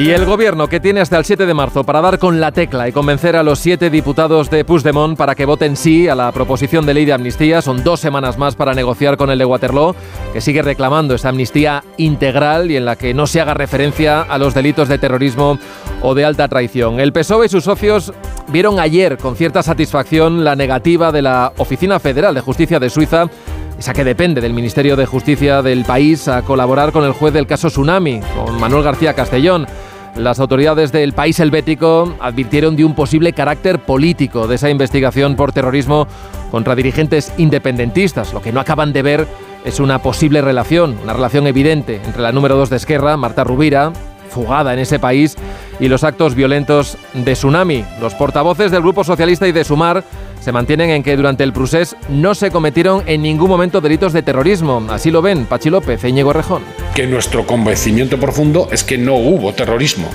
Y 0.00 0.12
el 0.12 0.24
gobierno 0.24 0.66
que 0.66 0.80
tiene 0.80 1.02
hasta 1.02 1.18
el 1.18 1.26
7 1.26 1.44
de 1.44 1.52
marzo 1.52 1.84
para 1.84 2.00
dar 2.00 2.18
con 2.18 2.40
la 2.40 2.52
tecla 2.52 2.88
y 2.88 2.92
convencer 2.92 3.36
a 3.36 3.42
los 3.42 3.58
siete 3.58 3.90
diputados 3.90 4.48
de 4.48 4.64
Puigdemont 4.64 5.18
para 5.18 5.34
que 5.34 5.44
voten 5.44 5.76
sí 5.76 6.08
a 6.08 6.14
la 6.14 6.32
proposición 6.32 6.86
de 6.86 6.94
ley 6.94 7.04
de 7.04 7.12
amnistía. 7.12 7.60
Son 7.60 7.84
dos 7.84 8.00
semanas 8.00 8.38
más 8.38 8.54
para 8.54 8.72
negociar 8.72 9.18
con 9.18 9.28
el 9.28 9.38
de 9.38 9.44
Waterloo, 9.44 9.94
que 10.32 10.40
sigue 10.40 10.62
reclamando 10.62 11.14
esa 11.14 11.28
amnistía 11.28 11.84
integral 11.98 12.70
y 12.70 12.78
en 12.78 12.86
la 12.86 12.96
que 12.96 13.12
no 13.12 13.26
se 13.26 13.42
haga 13.42 13.52
referencia 13.52 14.22
a 14.22 14.38
los 14.38 14.54
delitos 14.54 14.88
de 14.88 14.96
terrorismo 14.96 15.58
o 16.00 16.14
de 16.14 16.24
alta 16.24 16.48
traición. 16.48 16.98
El 16.98 17.12
PSOE 17.12 17.44
y 17.44 17.48
sus 17.50 17.64
socios 17.64 18.10
vieron 18.48 18.80
ayer 18.80 19.18
con 19.18 19.36
cierta 19.36 19.62
satisfacción 19.62 20.44
la 20.44 20.56
negativa 20.56 21.12
de 21.12 21.20
la 21.20 21.52
Oficina 21.58 22.00
Federal 22.00 22.34
de 22.34 22.40
Justicia 22.40 22.80
de 22.80 22.88
Suiza 22.88 23.28
esa 23.80 23.94
que 23.94 24.04
depende 24.04 24.42
del 24.42 24.52
Ministerio 24.52 24.94
de 24.94 25.06
Justicia 25.06 25.62
del 25.62 25.86
país, 25.86 26.28
a 26.28 26.42
colaborar 26.42 26.92
con 26.92 27.02
el 27.02 27.12
juez 27.12 27.32
del 27.32 27.46
caso 27.46 27.68
Tsunami, 27.68 28.20
con 28.36 28.60
Manuel 28.60 28.82
García 28.82 29.14
Castellón. 29.14 29.66
Las 30.16 30.38
autoridades 30.38 30.92
del 30.92 31.14
país 31.14 31.40
helvético 31.40 32.14
advirtieron 32.20 32.76
de 32.76 32.84
un 32.84 32.94
posible 32.94 33.32
carácter 33.32 33.78
político 33.78 34.46
de 34.46 34.56
esa 34.56 34.68
investigación 34.68 35.34
por 35.34 35.52
terrorismo 35.52 36.06
contra 36.50 36.74
dirigentes 36.74 37.32
independentistas. 37.38 38.34
Lo 38.34 38.42
que 38.42 38.52
no 38.52 38.60
acaban 38.60 38.92
de 38.92 39.00
ver 39.00 39.26
es 39.64 39.80
una 39.80 40.00
posible 40.00 40.42
relación, 40.42 40.98
una 41.02 41.14
relación 41.14 41.46
evidente 41.46 42.02
entre 42.04 42.20
la 42.20 42.32
número 42.32 42.56
dos 42.56 42.68
de 42.68 42.76
Esquerra, 42.76 43.16
Marta 43.16 43.44
Rubira, 43.44 43.94
fugada 44.30 44.72
en 44.72 44.78
ese 44.78 44.98
país, 44.98 45.36
y 45.78 45.88
los 45.88 46.04
actos 46.04 46.34
violentos 46.34 46.96
de 47.12 47.32
Tsunami. 47.32 47.84
Los 48.00 48.14
portavoces 48.14 48.70
del 48.70 48.82
Grupo 48.82 49.04
Socialista 49.04 49.46
y 49.48 49.52
de 49.52 49.64
Sumar 49.64 50.04
se 50.40 50.52
mantienen 50.52 50.90
en 50.90 51.02
que 51.02 51.16
durante 51.16 51.44
el 51.44 51.52
procés 51.52 51.96
no 52.08 52.34
se 52.34 52.50
cometieron 52.50 53.02
en 53.06 53.22
ningún 53.22 53.50
momento 53.50 53.80
delitos 53.80 54.12
de 54.12 54.22
terrorismo. 54.22 54.86
Así 54.88 55.10
lo 55.10 55.20
ven 55.20 55.44
Pachi 55.44 55.68
López 55.68 56.02
e 56.04 56.08
Íñigo 56.08 56.32
Rejón. 56.32 56.62
Que 56.94 57.06
nuestro 57.06 57.46
convencimiento 57.46 58.18
profundo 58.18 58.68
es 58.72 58.82
que 58.82 58.96
no 58.96 59.14
hubo 59.16 59.52
terrorismo 59.52 60.08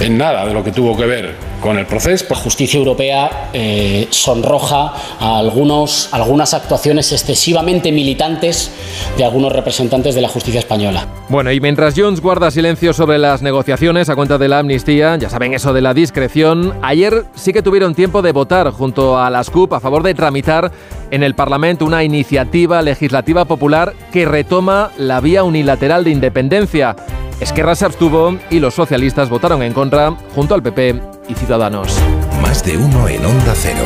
en 0.00 0.18
nada 0.18 0.46
de 0.46 0.54
lo 0.54 0.64
que 0.64 0.72
tuvo 0.72 0.96
que 0.96 1.06
ver 1.06 1.34
con 1.60 1.78
el 1.78 1.86
proceso. 1.86 2.26
La 2.28 2.36
justicia 2.36 2.78
europea 2.78 3.48
eh, 3.52 4.08
sonroja 4.10 4.92
a 5.20 5.38
algunos, 5.38 6.08
algunas 6.12 6.54
actuaciones 6.54 7.12
excesivamente 7.12 7.92
militantes 7.92 8.72
de 9.16 9.24
algunos 9.24 9.52
representantes 9.52 10.14
de 10.14 10.20
la 10.20 10.28
justicia 10.28 10.58
española. 10.58 11.06
Bueno, 11.28 11.52
y 11.52 11.60
mientras 11.60 11.94
Jones 11.96 12.20
guarda 12.20 12.50
silencio 12.50 12.92
sobre 12.92 13.18
las 13.18 13.42
negociaciones 13.42 14.08
a 14.08 14.16
cuenta 14.16 14.38
de 14.38 14.48
la 14.48 14.58
amnistía, 14.58 15.16
ya 15.16 15.30
saben 15.30 15.54
eso 15.54 15.72
de 15.72 15.80
la 15.80 15.94
discreción, 15.94 16.74
ayer 16.82 17.24
sí 17.34 17.52
que 17.52 17.62
tuvieron 17.62 17.94
tiempo 17.94 18.22
de 18.22 18.32
votar 18.32 18.70
junto 18.70 19.18
a 19.18 19.30
las 19.30 19.50
CUP 19.50 19.72
a 19.72 19.80
favor 19.80 20.02
de 20.02 20.14
tramitar 20.14 20.72
en 21.12 21.22
el 21.22 21.34
Parlamento 21.34 21.84
una 21.84 22.02
iniciativa 22.02 22.80
legislativa 22.80 23.44
popular 23.44 23.92
que 24.12 24.24
retoma 24.24 24.90
la 24.96 25.20
vía 25.20 25.44
unilateral 25.44 26.04
de 26.04 26.10
independencia. 26.10 26.96
Esquerra 27.38 27.74
se 27.74 27.84
abstuvo 27.84 28.38
y 28.50 28.60
los 28.60 28.74
socialistas 28.74 29.28
votaron 29.28 29.62
en 29.62 29.74
contra 29.74 30.10
junto 30.34 30.54
al 30.54 30.62
PP 30.62 31.00
y 31.28 31.34
Ciudadanos. 31.34 31.98
Más 32.40 32.64
de 32.64 32.78
uno 32.78 33.06
en 33.08 33.24
Onda 33.24 33.52
Cero. 33.54 33.84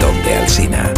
Donde 0.00 0.34
Alsina. 0.34 0.92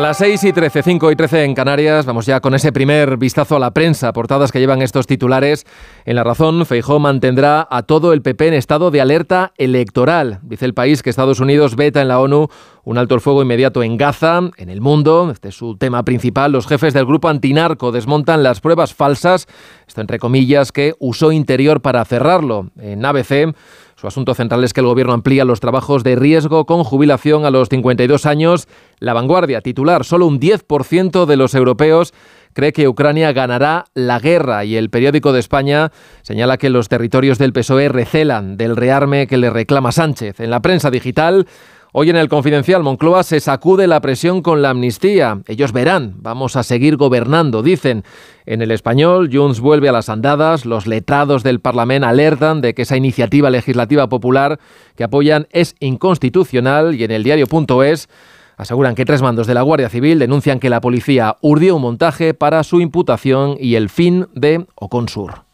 A 0.00 0.02
las 0.02 0.16
6 0.16 0.44
y 0.44 0.52
13, 0.54 0.82
5 0.82 1.12
y 1.12 1.14
13 1.14 1.44
en 1.44 1.54
Canarias, 1.54 2.06
vamos 2.06 2.24
ya 2.24 2.40
con 2.40 2.54
ese 2.54 2.72
primer 2.72 3.18
vistazo 3.18 3.56
a 3.56 3.58
la 3.58 3.72
prensa, 3.72 4.14
portadas 4.14 4.50
que 4.50 4.58
llevan 4.58 4.80
estos 4.80 5.06
titulares. 5.06 5.66
En 6.06 6.16
La 6.16 6.24
Razón, 6.24 6.64
Feijó 6.64 6.98
mantendrá 6.98 7.68
a 7.70 7.82
todo 7.82 8.14
el 8.14 8.22
PP 8.22 8.48
en 8.48 8.54
estado 8.54 8.90
de 8.90 9.02
alerta 9.02 9.52
electoral. 9.58 10.38
Dice 10.42 10.64
el 10.64 10.72
país 10.72 11.02
que 11.02 11.10
Estados 11.10 11.38
Unidos 11.38 11.76
veta 11.76 12.00
en 12.00 12.08
la 12.08 12.18
ONU 12.18 12.48
un 12.82 12.96
alto 12.96 13.14
el 13.14 13.20
fuego 13.20 13.42
inmediato 13.42 13.82
en 13.82 13.98
Gaza, 13.98 14.40
en 14.56 14.70
el 14.70 14.80
mundo. 14.80 15.28
Este 15.30 15.48
es 15.48 15.54
su 15.54 15.76
tema 15.76 16.02
principal. 16.02 16.50
Los 16.50 16.66
jefes 16.66 16.94
del 16.94 17.04
grupo 17.04 17.28
antinarco 17.28 17.92
desmontan 17.92 18.42
las 18.42 18.60
pruebas 18.60 18.94
falsas, 18.94 19.46
esto 19.86 20.00
entre 20.00 20.18
comillas, 20.18 20.72
que 20.72 20.94
usó 20.98 21.30
Interior 21.30 21.82
para 21.82 22.04
cerrarlo. 22.04 22.70
En 22.78 23.04
ABC, 23.04 23.54
su 24.00 24.06
asunto 24.06 24.32
central 24.32 24.64
es 24.64 24.72
que 24.72 24.80
el 24.80 24.86
gobierno 24.86 25.12
amplía 25.12 25.44
los 25.44 25.60
trabajos 25.60 26.02
de 26.04 26.16
riesgo 26.16 26.64
con 26.64 26.84
jubilación 26.84 27.44
a 27.44 27.50
los 27.50 27.68
52 27.68 28.24
años. 28.24 28.66
La 28.98 29.12
vanguardia 29.12 29.60
titular, 29.60 30.06
solo 30.06 30.26
un 30.26 30.40
10% 30.40 31.26
de 31.26 31.36
los 31.36 31.54
europeos 31.54 32.14
cree 32.54 32.72
que 32.72 32.88
Ucrania 32.88 33.32
ganará 33.32 33.84
la 33.92 34.18
guerra 34.18 34.64
y 34.64 34.76
el 34.76 34.88
periódico 34.88 35.34
de 35.34 35.40
España 35.40 35.92
señala 36.22 36.56
que 36.56 36.70
los 36.70 36.88
territorios 36.88 37.36
del 37.36 37.52
PSOE 37.52 37.90
recelan 37.90 38.56
del 38.56 38.74
rearme 38.74 39.26
que 39.26 39.36
le 39.36 39.50
reclama 39.50 39.92
Sánchez. 39.92 40.40
En 40.40 40.48
la 40.48 40.60
prensa 40.60 40.90
digital, 40.90 41.46
Hoy 41.92 42.08
en 42.08 42.14
el 42.14 42.28
Confidencial, 42.28 42.84
Moncloa 42.84 43.24
se 43.24 43.40
sacude 43.40 43.88
la 43.88 44.00
presión 44.00 44.42
con 44.42 44.62
la 44.62 44.70
amnistía. 44.70 45.40
Ellos 45.48 45.72
verán, 45.72 46.14
vamos 46.18 46.54
a 46.54 46.62
seguir 46.62 46.96
gobernando, 46.96 47.64
dicen. 47.64 48.04
En 48.46 48.62
el 48.62 48.70
español, 48.70 49.28
Junts 49.32 49.58
vuelve 49.58 49.88
a 49.88 49.92
las 49.92 50.08
andadas, 50.08 50.66
los 50.66 50.86
letrados 50.86 51.42
del 51.42 51.58
Parlamento 51.58 52.06
alertan 52.06 52.60
de 52.60 52.74
que 52.74 52.82
esa 52.82 52.96
iniciativa 52.96 53.50
legislativa 53.50 54.08
popular 54.08 54.60
que 54.94 55.02
apoyan 55.02 55.48
es 55.50 55.74
inconstitucional 55.80 56.94
y 56.94 57.02
en 57.02 57.10
el 57.10 57.24
diario.es 57.24 58.08
aseguran 58.56 58.94
que 58.94 59.04
tres 59.04 59.20
mandos 59.20 59.48
de 59.48 59.54
la 59.54 59.62
Guardia 59.62 59.88
Civil 59.88 60.20
denuncian 60.20 60.60
que 60.60 60.70
la 60.70 60.80
policía 60.80 61.38
urdió 61.40 61.74
un 61.74 61.82
montaje 61.82 62.34
para 62.34 62.62
su 62.62 62.80
imputación 62.80 63.56
y 63.58 63.74
el 63.74 63.88
fin 63.88 64.28
de 64.34 64.66
Oconsur. 64.76 65.49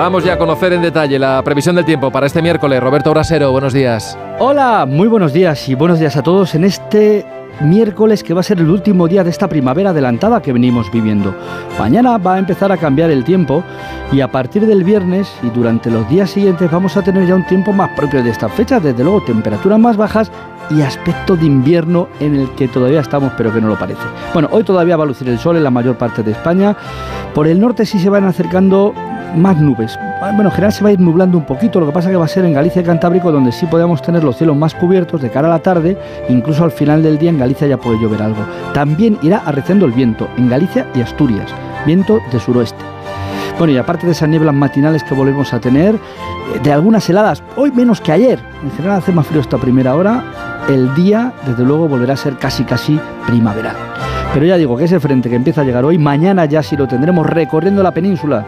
Vamos 0.00 0.24
ya 0.24 0.32
a 0.32 0.38
conocer 0.38 0.72
en 0.72 0.80
detalle 0.80 1.18
la 1.18 1.42
previsión 1.44 1.76
del 1.76 1.84
tiempo 1.84 2.10
para 2.10 2.26
este 2.26 2.40
miércoles. 2.40 2.80
Roberto 2.80 3.10
Brasero, 3.10 3.52
buenos 3.52 3.74
días. 3.74 4.16
Hola, 4.38 4.86
muy 4.88 5.08
buenos 5.08 5.34
días 5.34 5.68
y 5.68 5.74
buenos 5.74 5.98
días 5.98 6.16
a 6.16 6.22
todos 6.22 6.54
en 6.54 6.64
este 6.64 7.26
miércoles 7.60 8.24
que 8.24 8.32
va 8.32 8.40
a 8.40 8.42
ser 8.42 8.60
el 8.60 8.70
último 8.70 9.08
día 9.08 9.24
de 9.24 9.28
esta 9.28 9.46
primavera 9.46 9.90
adelantada 9.90 10.40
que 10.40 10.54
venimos 10.54 10.90
viviendo. 10.90 11.34
Mañana 11.78 12.16
va 12.16 12.36
a 12.36 12.38
empezar 12.38 12.72
a 12.72 12.78
cambiar 12.78 13.10
el 13.10 13.24
tiempo 13.24 13.62
y 14.10 14.22
a 14.22 14.32
partir 14.32 14.66
del 14.66 14.84
viernes 14.84 15.30
y 15.42 15.50
durante 15.50 15.90
los 15.90 16.08
días 16.08 16.30
siguientes 16.30 16.70
vamos 16.70 16.96
a 16.96 17.02
tener 17.02 17.26
ya 17.26 17.34
un 17.34 17.44
tiempo 17.44 17.70
más 17.70 17.90
propio 17.90 18.22
de 18.22 18.30
estas 18.30 18.52
fechas, 18.52 18.82
desde 18.82 19.04
luego 19.04 19.22
temperaturas 19.22 19.78
más 19.78 19.98
bajas 19.98 20.32
y 20.70 20.82
aspecto 20.82 21.36
de 21.36 21.46
invierno 21.46 22.08
en 22.20 22.36
el 22.36 22.50
que 22.50 22.68
todavía 22.68 23.00
estamos 23.00 23.32
pero 23.36 23.52
que 23.52 23.60
no 23.60 23.68
lo 23.68 23.78
parece. 23.78 24.02
Bueno, 24.32 24.48
hoy 24.52 24.64
todavía 24.64 24.96
va 24.96 25.04
a 25.04 25.06
lucir 25.06 25.28
el 25.28 25.38
sol 25.38 25.56
en 25.56 25.64
la 25.64 25.70
mayor 25.70 25.96
parte 25.96 26.22
de 26.22 26.32
España. 26.32 26.76
Por 27.34 27.46
el 27.46 27.60
norte 27.60 27.86
sí 27.86 27.98
se 27.98 28.08
van 28.08 28.24
acercando 28.24 28.94
más 29.36 29.56
nubes. 29.58 29.98
Bueno, 30.20 30.44
en 30.44 30.50
general 30.50 30.72
se 30.72 30.82
va 30.82 30.90
a 30.90 30.92
ir 30.92 31.00
nublando 31.00 31.38
un 31.38 31.46
poquito, 31.46 31.80
lo 31.80 31.86
que 31.86 31.92
pasa 31.92 32.10
que 32.10 32.16
va 32.16 32.24
a 32.24 32.28
ser 32.28 32.44
en 32.44 32.52
Galicia 32.52 32.82
y 32.82 32.84
Cantábrico 32.84 33.32
donde 33.32 33.52
sí 33.52 33.66
podemos 33.66 34.02
tener 34.02 34.22
los 34.22 34.36
cielos 34.36 34.56
más 34.56 34.74
cubiertos 34.74 35.22
de 35.22 35.30
cara 35.30 35.48
a 35.48 35.50
la 35.50 35.60
tarde, 35.60 35.96
incluso 36.28 36.64
al 36.64 36.72
final 36.72 37.02
del 37.02 37.18
día 37.18 37.30
en 37.30 37.38
Galicia 37.38 37.66
ya 37.66 37.78
puede 37.78 37.98
llover 38.00 38.22
algo. 38.22 38.44
También 38.74 39.18
irá 39.22 39.38
arreciando 39.38 39.86
el 39.86 39.92
viento 39.92 40.28
en 40.36 40.48
Galicia 40.48 40.86
y 40.94 41.00
Asturias, 41.00 41.50
viento 41.86 42.18
de 42.30 42.40
suroeste. 42.40 42.84
Bueno, 43.58 43.72
y 43.72 43.78
aparte 43.78 44.06
de 44.06 44.12
esas 44.12 44.28
nieblas 44.28 44.54
matinales 44.54 45.04
que 45.04 45.14
volvemos 45.14 45.52
a 45.52 45.60
tener, 45.60 45.94
eh, 45.94 46.60
de 46.62 46.72
algunas 46.72 47.08
heladas, 47.08 47.42
hoy 47.56 47.70
menos 47.70 48.00
que 48.00 48.12
ayer, 48.12 48.38
en 48.62 48.70
general 48.72 48.98
hace 48.98 49.12
más 49.12 49.26
frío 49.26 49.40
esta 49.40 49.58
primera 49.58 49.94
hora, 49.94 50.49
el 50.68 50.94
día 50.94 51.32
desde 51.46 51.64
luego 51.64 51.88
volverá 51.88 52.14
a 52.14 52.16
ser 52.16 52.36
casi 52.36 52.64
casi 52.64 52.98
primaveral. 53.26 53.76
Pero 54.32 54.46
ya 54.46 54.56
digo 54.56 54.76
que 54.76 54.84
ese 54.84 55.00
frente 55.00 55.28
que 55.28 55.34
empieza 55.34 55.62
a 55.62 55.64
llegar 55.64 55.84
hoy, 55.84 55.98
mañana 55.98 56.44
ya 56.44 56.62
sí 56.62 56.76
lo 56.76 56.86
tendremos 56.86 57.26
recorriendo 57.26 57.82
la 57.82 57.92
península, 57.92 58.44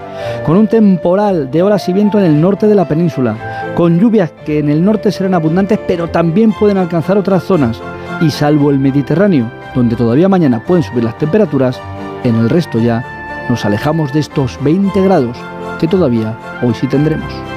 con 0.46 0.56
un 0.56 0.68
temporal 0.68 1.50
de 1.50 1.62
olas 1.62 1.88
y 1.88 1.92
viento 1.92 2.18
en 2.18 2.24
el 2.24 2.40
norte 2.40 2.68
de 2.68 2.76
la 2.76 2.86
península, 2.86 3.72
con 3.74 3.98
lluvias 3.98 4.32
que 4.44 4.60
en 4.60 4.68
el 4.70 4.84
norte 4.84 5.10
serán 5.10 5.34
abundantes, 5.34 5.80
pero 5.86 6.08
también 6.08 6.52
pueden 6.52 6.78
alcanzar 6.78 7.18
otras 7.18 7.42
zonas. 7.42 7.80
Y 8.20 8.30
salvo 8.30 8.70
el 8.70 8.78
Mediterráneo, 8.78 9.50
donde 9.74 9.96
todavía 9.96 10.28
mañana 10.28 10.62
pueden 10.64 10.84
subir 10.84 11.02
las 11.02 11.18
temperaturas, 11.18 11.80
en 12.22 12.36
el 12.36 12.48
resto 12.48 12.78
ya 12.78 13.44
nos 13.48 13.64
alejamos 13.64 14.12
de 14.12 14.20
estos 14.20 14.62
20 14.62 15.02
grados 15.02 15.36
que 15.80 15.88
todavía 15.88 16.38
hoy 16.62 16.74
sí 16.74 16.86
tendremos. 16.86 17.51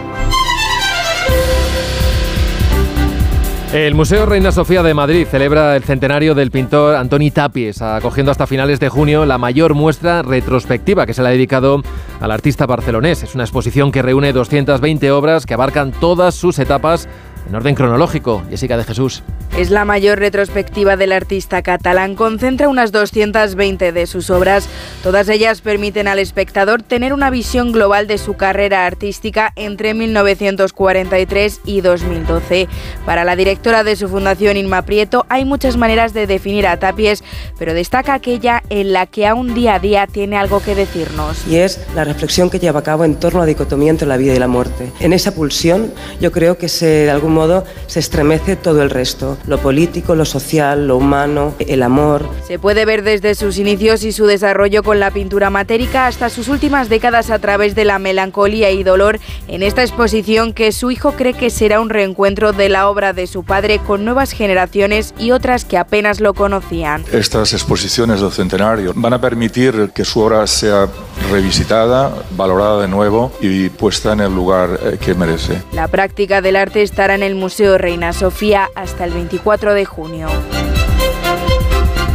El 3.74 3.94
Museo 3.94 4.26
Reina 4.26 4.54
Sofía 4.54 4.84
de 4.84 4.94
Madrid 4.94 5.28
celebra 5.30 5.76
el 5.76 5.84
centenario 5.84 6.34
del 6.34 6.50
pintor 6.50 6.96
Antoni 6.96 7.30
Tapies, 7.32 7.82
acogiendo 7.82 8.32
hasta 8.32 8.48
finales 8.48 8.80
de 8.80 8.88
junio 8.88 9.26
la 9.26 9.38
mayor 9.38 9.74
muestra 9.74 10.22
retrospectiva 10.22 11.06
que 11.06 11.14
se 11.14 11.22
le 11.22 11.28
ha 11.28 11.32
dedicado 11.32 11.82
al 12.22 12.32
artista 12.32 12.66
barcelonés. 12.66 13.24
Es 13.24 13.36
una 13.36 13.44
exposición 13.44 13.92
que 13.92 14.02
reúne 14.02 14.32
220 14.32 15.12
obras 15.12 15.46
que 15.46 15.56
abarcan 15.56 15.92
todas 15.92 16.36
sus 16.36 16.58
etapas 16.60 17.10
en 17.48 17.56
orden 17.56 17.76
cronológico. 17.76 18.44
Jessica 18.50 18.78
de 18.78 18.84
Jesús. 18.84 19.24
Es 19.58 19.70
la 19.70 19.86
mayor 19.86 20.20
retrospectiva 20.20 20.98
del 20.98 21.12
artista 21.14 21.62
catalán. 21.62 22.16
Concentra 22.16 22.68
unas 22.68 22.92
220 22.92 23.92
de 23.92 24.08
sus 24.08 24.30
obras. 24.30 24.68
Todas 25.02 25.30
ellas 25.30 25.62
permiten 25.62 26.08
al 26.08 26.20
espectador 26.20 26.82
tener 26.82 27.14
una 27.14 27.30
visión 27.30 27.72
global 27.72 28.08
de 28.08 28.18
su 28.18 28.34
carrera 28.34 28.86
artística 28.86 29.54
entre 29.56 29.94
1943 29.94 31.62
y 31.64 31.82
2012. 31.82 32.68
Para 33.06 33.24
la 33.24 33.36
directora 33.36 33.84
de 33.84 33.96
su 33.96 34.10
fundación, 34.10 34.58
Inma 34.58 34.82
Prieto, 34.82 35.26
hay 35.30 35.46
muchas 35.46 35.78
maneras 35.78 36.14
de 36.14 36.28
definir 36.28 36.68
a 36.68 36.78
Tapies, 36.78 37.24
pero 37.58 37.74
destaca 37.74 38.14
aquella 38.14 38.62
en 38.70 38.92
la 38.92 39.06
que 39.06 39.26
aún 39.26 39.54
día 39.54 39.76
a 39.76 39.80
día 39.80 40.08
tiene 40.08 40.38
algo 40.38 40.62
que 40.62 40.76
decirnos. 40.76 41.48
Y 41.48 41.58
es 41.58 41.80
la 41.96 42.04
reflexión 42.04 42.50
que 42.50 42.60
lleva 42.60 42.82
a 42.82 42.84
cabo 42.84 43.06
en 43.06 43.16
torno 43.16 43.40
a 43.40 43.44
la 43.44 43.48
dicotomía 43.48 43.92
entre 43.92 44.08
la 44.08 44.18
vida 44.18 44.34
y 44.34 44.40
la 44.40 44.48
muerte. 44.48 44.92
En 45.00 45.14
esa 45.14 45.34
pulsión, 45.34 45.94
yo 46.20 46.32
creo 46.32 46.58
que 46.58 46.68
se, 46.68 46.86
de 46.86 47.12
algún 47.12 47.35
modo 47.36 47.64
se 47.86 48.00
estremece 48.00 48.56
todo 48.56 48.82
el 48.82 48.90
resto, 48.90 49.38
lo 49.46 49.60
político, 49.60 50.16
lo 50.16 50.26
social, 50.26 50.88
lo 50.88 50.98
humano, 50.98 51.54
el 51.60 51.84
amor. 51.84 52.28
Se 52.48 52.58
puede 52.58 52.86
ver 52.86 53.04
desde 53.04 53.36
sus 53.36 53.60
inicios 53.60 54.04
y 54.04 54.12
su 54.12 54.26
desarrollo 54.26 54.82
con 54.82 55.00
la 55.00 55.12
pintura 55.12 55.52
matérica 55.52 56.08
hasta 56.08 56.30
sus 56.30 56.48
últimas 56.48 56.90
décadas 56.90 57.30
a 57.30 57.38
través 57.38 57.76
de 57.76 57.86
la 57.86 58.00
melancolía 58.00 58.72
y 58.72 58.84
dolor 58.84 59.20
en 59.48 59.62
esta 59.62 59.84
exposición 59.84 60.54
que 60.54 60.72
su 60.72 60.90
hijo 60.90 61.12
cree 61.12 61.34
que 61.34 61.50
será 61.50 61.80
un 61.80 61.90
reencuentro 61.90 62.54
de 62.54 62.70
la 62.70 62.90
obra 62.90 63.14
de 63.14 63.28
su 63.28 63.44
padre 63.44 63.80
con 63.80 64.06
nuevas 64.06 64.32
generaciones 64.32 65.14
y 65.20 65.32
otras 65.32 65.66
que 65.66 65.78
apenas 65.78 66.22
lo 66.22 66.34
conocían. 66.34 67.04
Estas 67.12 67.54
exposiciones 67.54 68.22
del 68.22 68.32
centenario 68.32 68.94
van 68.96 69.14
a 69.14 69.22
permitir 69.22 69.92
que 69.94 70.06
su 70.06 70.22
obra 70.22 70.48
sea 70.48 70.88
revisitada, 71.32 72.14
valorada 72.32 72.82
de 72.82 72.88
nuevo 72.88 73.32
y 73.42 73.70
puesta 73.70 74.14
en 74.14 74.22
el 74.22 74.34
lugar 74.34 74.80
eh, 74.84 74.98
que 75.00 75.14
merece. 75.14 75.62
La 75.74 75.88
práctica 75.88 76.42
del 76.42 76.56
arte 76.56 76.82
estará 76.82 77.16
en 77.16 77.24
el 77.26 77.36
Museo 77.36 77.78
Reina 77.78 78.14
Sofía 78.14 78.70
hasta 78.76 79.04
el 79.04 79.12
24 79.12 79.74
de 79.74 79.86
junio. 79.86 80.28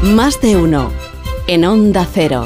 Más 0.03 0.41
de 0.41 0.57
uno 0.57 0.93
en 1.47 1.65
Onda 1.65 2.07
Cero. 2.11 2.45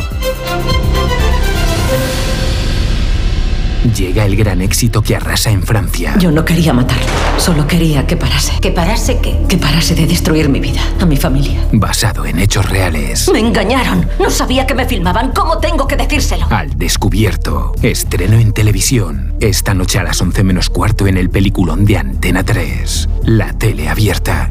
Llega 3.92 4.24
el 4.24 4.34
gran 4.34 4.62
éxito 4.62 5.02
que 5.02 5.14
arrasa 5.14 5.50
en 5.50 5.62
Francia. 5.62 6.14
Yo 6.18 6.30
no 6.30 6.44
quería 6.44 6.72
matarlo, 6.72 7.04
solo 7.36 7.66
quería 7.66 8.06
que 8.06 8.16
parase. 8.16 8.52
¿Que 8.60 8.70
parase 8.70 9.18
qué? 9.20 9.36
Que 9.46 9.58
parase 9.58 9.94
de 9.94 10.06
destruir 10.06 10.48
mi 10.48 10.58
vida, 10.58 10.80
a 11.00 11.04
mi 11.04 11.16
familia. 11.18 11.60
Basado 11.72 12.24
en 12.24 12.38
hechos 12.38 12.68
reales. 12.68 13.30
Me 13.30 13.40
engañaron. 13.40 14.08
No 14.18 14.30
sabía 14.30 14.66
que 14.66 14.74
me 14.74 14.86
filmaban. 14.86 15.32
¿Cómo 15.32 15.58
tengo 15.58 15.86
que 15.86 15.96
decírselo? 15.96 16.46
Al 16.50 16.78
descubierto. 16.78 17.74
Estreno 17.82 18.38
en 18.38 18.52
televisión. 18.52 19.34
Esta 19.40 19.74
noche 19.74 19.98
a 19.98 20.02
las 20.02 20.20
11 20.20 20.44
menos 20.44 20.70
cuarto 20.70 21.06
en 21.06 21.18
el 21.18 21.28
peliculón 21.28 21.84
de 21.84 21.98
Antena 21.98 22.42
3. 22.42 23.08
La 23.24 23.52
tele 23.52 23.88
abierta. 23.90 24.50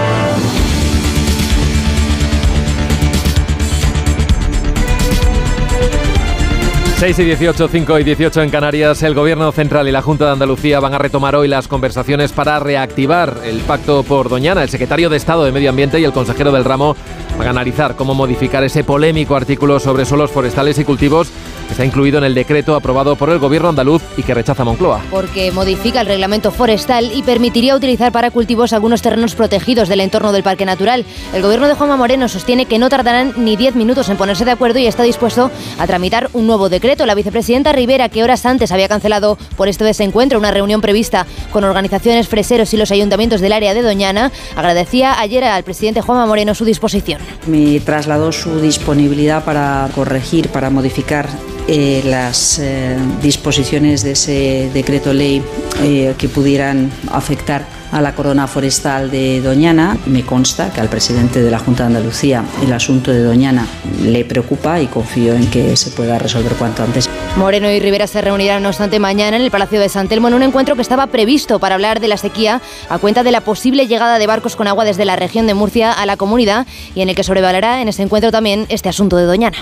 6 7.01 7.17
y 7.17 7.23
18, 7.23 7.67
5 7.67 7.97
y 7.97 8.03
18 8.03 8.43
en 8.43 8.51
Canarias, 8.51 9.01
el 9.01 9.15
Gobierno 9.15 9.51
Central 9.51 9.87
y 9.87 9.91
la 9.91 10.03
Junta 10.03 10.25
de 10.25 10.33
Andalucía 10.33 10.79
van 10.79 10.93
a 10.93 10.99
retomar 10.99 11.35
hoy 11.35 11.47
las 11.47 11.67
conversaciones 11.67 12.31
para 12.31 12.59
reactivar 12.59 13.39
el 13.43 13.61
pacto 13.61 14.03
por 14.03 14.29
Doñana. 14.29 14.61
El 14.61 14.69
secretario 14.69 15.09
de 15.09 15.17
Estado 15.17 15.43
de 15.43 15.51
Medio 15.51 15.71
Ambiente 15.71 15.99
y 15.99 16.03
el 16.03 16.11
consejero 16.11 16.51
del 16.51 16.63
ramo 16.63 16.95
van 17.39 17.47
a 17.47 17.49
analizar 17.49 17.95
cómo 17.95 18.13
modificar 18.13 18.63
ese 18.63 18.83
polémico 18.83 19.35
artículo 19.35 19.79
sobre 19.79 20.05
suelos 20.05 20.29
forestales 20.29 20.77
y 20.77 20.83
cultivos 20.83 21.31
que 21.71 21.75
está 21.75 21.85
incluido 21.85 22.17
en 22.17 22.25
el 22.25 22.35
decreto 22.35 22.75
aprobado 22.75 23.15
por 23.15 23.29
el 23.29 23.39
Gobierno 23.39 23.69
andaluz 23.69 24.01
y 24.17 24.23
que 24.23 24.33
rechaza 24.33 24.65
Moncloa. 24.65 25.01
Porque 25.09 25.53
modifica 25.53 26.01
el 26.01 26.07
reglamento 26.07 26.51
forestal 26.51 27.09
y 27.13 27.23
permitiría 27.23 27.77
utilizar 27.77 28.11
para 28.11 28.29
cultivos 28.29 28.73
algunos 28.73 29.01
terrenos 29.01 29.35
protegidos 29.35 29.87
del 29.87 30.01
entorno 30.01 30.33
del 30.33 30.43
Parque 30.43 30.65
Natural. 30.65 31.05
El 31.33 31.41
Gobierno 31.41 31.69
de 31.69 31.75
Juanma 31.75 31.95
Moreno 31.95 32.27
sostiene 32.27 32.65
que 32.65 32.77
no 32.77 32.89
tardarán 32.89 33.33
ni 33.37 33.55
10 33.55 33.75
minutos 33.75 34.09
en 34.09 34.17
ponerse 34.17 34.43
de 34.43 34.51
acuerdo 34.51 34.79
y 34.79 34.85
está 34.85 35.03
dispuesto 35.03 35.49
a 35.79 35.87
tramitar 35.87 36.29
un 36.33 36.45
nuevo 36.45 36.67
decreto 36.67 37.05
la 37.05 37.15
vicepresidenta 37.15 37.71
Rivera, 37.71 38.09
que 38.09 38.21
horas 38.21 38.45
antes 38.45 38.73
había 38.73 38.89
cancelado 38.89 39.37
por 39.55 39.69
este 39.69 39.85
desencuentro 39.85 40.39
una 40.39 40.51
reunión 40.51 40.81
prevista 40.81 41.25
con 41.53 41.63
organizaciones 41.63 42.27
freseros 42.27 42.73
y 42.73 42.77
los 42.77 42.91
ayuntamientos 42.91 43.39
del 43.39 43.53
área 43.53 43.73
de 43.73 43.81
Doñana, 43.81 44.29
agradecía 44.57 45.21
ayer 45.21 45.45
al 45.45 45.63
presidente 45.63 46.01
Juanma 46.01 46.25
Moreno 46.25 46.53
su 46.53 46.65
disposición. 46.65 47.21
Me 47.47 47.79
trasladó 47.79 48.33
su 48.33 48.59
disponibilidad 48.59 49.45
para 49.45 49.87
corregir, 49.95 50.49
para 50.49 50.69
modificar 50.69 51.29
eh, 51.73 52.01
las 52.03 52.59
eh, 52.59 52.97
disposiciones 53.21 54.03
de 54.03 54.11
ese 54.11 54.69
decreto 54.73 55.13
ley 55.13 55.41
eh, 55.81 56.13
que 56.17 56.27
pudieran 56.27 56.91
afectar 57.09 57.65
a 57.93 58.01
la 58.01 58.13
corona 58.13 58.45
forestal 58.45 59.09
de 59.09 59.39
Doñana. 59.39 59.97
Me 60.05 60.25
consta 60.25 60.73
que 60.73 60.81
al 60.81 60.89
presidente 60.89 61.41
de 61.41 61.49
la 61.49 61.59
Junta 61.59 61.83
de 61.83 61.87
Andalucía 61.87 62.43
el 62.61 62.73
asunto 62.73 63.11
de 63.11 63.23
Doñana 63.23 63.65
le 64.03 64.25
preocupa 64.25 64.81
y 64.81 64.87
confío 64.87 65.33
en 65.33 65.49
que 65.49 65.77
se 65.77 65.91
pueda 65.91 66.19
resolver 66.19 66.51
cuanto 66.55 66.83
antes. 66.83 67.09
Moreno 67.37 67.71
y 67.71 67.79
Rivera 67.79 68.05
se 68.05 68.19
reunirán, 68.19 68.63
no 68.63 68.67
obstante, 68.67 68.99
mañana 68.99 69.37
en 69.37 69.43
el 69.43 69.49
Palacio 69.49 69.79
de 69.79 69.87
San 69.87 70.09
Telmo 70.09 70.27
en 70.27 70.33
un 70.33 70.43
encuentro 70.43 70.75
que 70.75 70.81
estaba 70.81 71.07
previsto 71.07 71.59
para 71.59 71.75
hablar 71.75 72.01
de 72.01 72.09
la 72.09 72.17
sequía 72.17 72.61
a 72.89 72.97
cuenta 72.99 73.23
de 73.23 73.31
la 73.31 73.39
posible 73.39 73.87
llegada 73.87 74.19
de 74.19 74.27
barcos 74.27 74.57
con 74.57 74.67
agua 74.67 74.83
desde 74.83 75.05
la 75.05 75.15
región 75.15 75.47
de 75.47 75.53
Murcia 75.53 75.93
a 75.93 76.05
la 76.05 76.17
comunidad 76.17 76.67
y 76.95 77.01
en 77.01 77.07
el 77.07 77.15
que 77.15 77.23
sobrevalará 77.23 77.81
en 77.81 77.87
ese 77.87 78.03
encuentro 78.03 78.29
también 78.29 78.65
este 78.67 78.89
asunto 78.89 79.15
de 79.15 79.23
Doñana. 79.23 79.59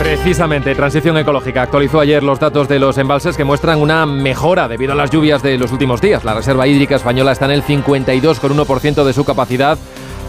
Precisamente, 0.00 0.74
Transición 0.74 1.18
Ecológica 1.18 1.60
actualizó 1.60 2.00
ayer 2.00 2.22
los 2.22 2.40
datos 2.40 2.66
de 2.68 2.78
los 2.78 2.96
embalses 2.96 3.36
que 3.36 3.44
muestran 3.44 3.78
una 3.78 4.06
mejora 4.06 4.66
debido 4.66 4.92
a 4.92 4.94
las 4.94 5.10
lluvias 5.10 5.42
de 5.42 5.58
los 5.58 5.72
últimos 5.72 6.00
días. 6.00 6.24
La 6.24 6.32
reserva 6.32 6.66
hídrica 6.66 6.96
española 6.96 7.32
está 7.32 7.44
en 7.44 7.50
el 7.50 7.62
52,1% 7.62 9.04
de 9.04 9.12
su 9.12 9.26
capacidad 9.26 9.76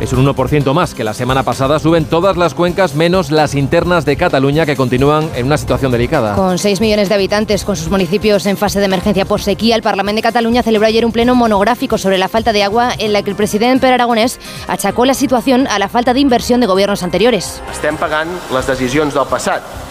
es 0.02 0.12
un 0.14 0.26
1% 0.26 0.74
más 0.74 0.94
que 0.96 1.04
la 1.04 1.14
semana 1.14 1.44
pasada. 1.44 1.80
Suben 1.80 2.06
todas 2.06 2.36
las 2.36 2.56
cuencas 2.56 2.96
menos 2.96 3.30
las 3.32 3.54
internas 3.54 4.04
de 4.04 4.18
Cataluña 4.18 4.66
que 4.66 4.76
continúan 4.76 5.30
en 5.36 5.46
una 5.46 5.58
situación 5.58 5.92
delicada. 5.92 6.36
Con 6.36 6.58
6 6.58 6.82
millones 6.82 7.08
de 7.08 7.16
habitantes, 7.16 7.64
con 7.64 7.76
sus 7.76 7.90
municipios 7.90 8.46
en 8.48 8.58
fase 8.58 8.80
de 8.80 8.86
emergencia 8.86 9.26
por 9.26 9.42
sequía, 9.42 9.76
el 9.76 9.84
Parlamento 9.84 10.18
de 10.18 10.24
Cataluña 10.24 10.64
celebró 10.64 10.88
ayer 10.88 11.06
un 11.06 11.12
pleno 11.12 11.36
monográfico 11.36 11.98
sobre 11.98 12.18
la 12.18 12.28
falta 12.28 12.52
de 12.52 12.64
agua 12.64 12.90
en 12.98 13.14
la 13.14 13.22
que 13.22 13.30
el 13.30 13.36
presidente 13.36 13.82
Pere 13.82 13.94
Aragonés 13.94 14.40
achacó 14.68 15.06
la 15.06 15.14
situación 15.14 15.68
a 15.68 15.80
la 15.80 15.88
falta 15.88 16.14
de 16.14 16.20
inversión 16.20 16.60
de 16.62 16.68
gobiernos 16.68 17.04
anteriores. 17.04 17.62
Estem 17.72 17.98
pagant 17.98 18.30
les 18.54 18.68
decisions 18.68 19.14
del 19.14 19.30
passat 19.30 19.91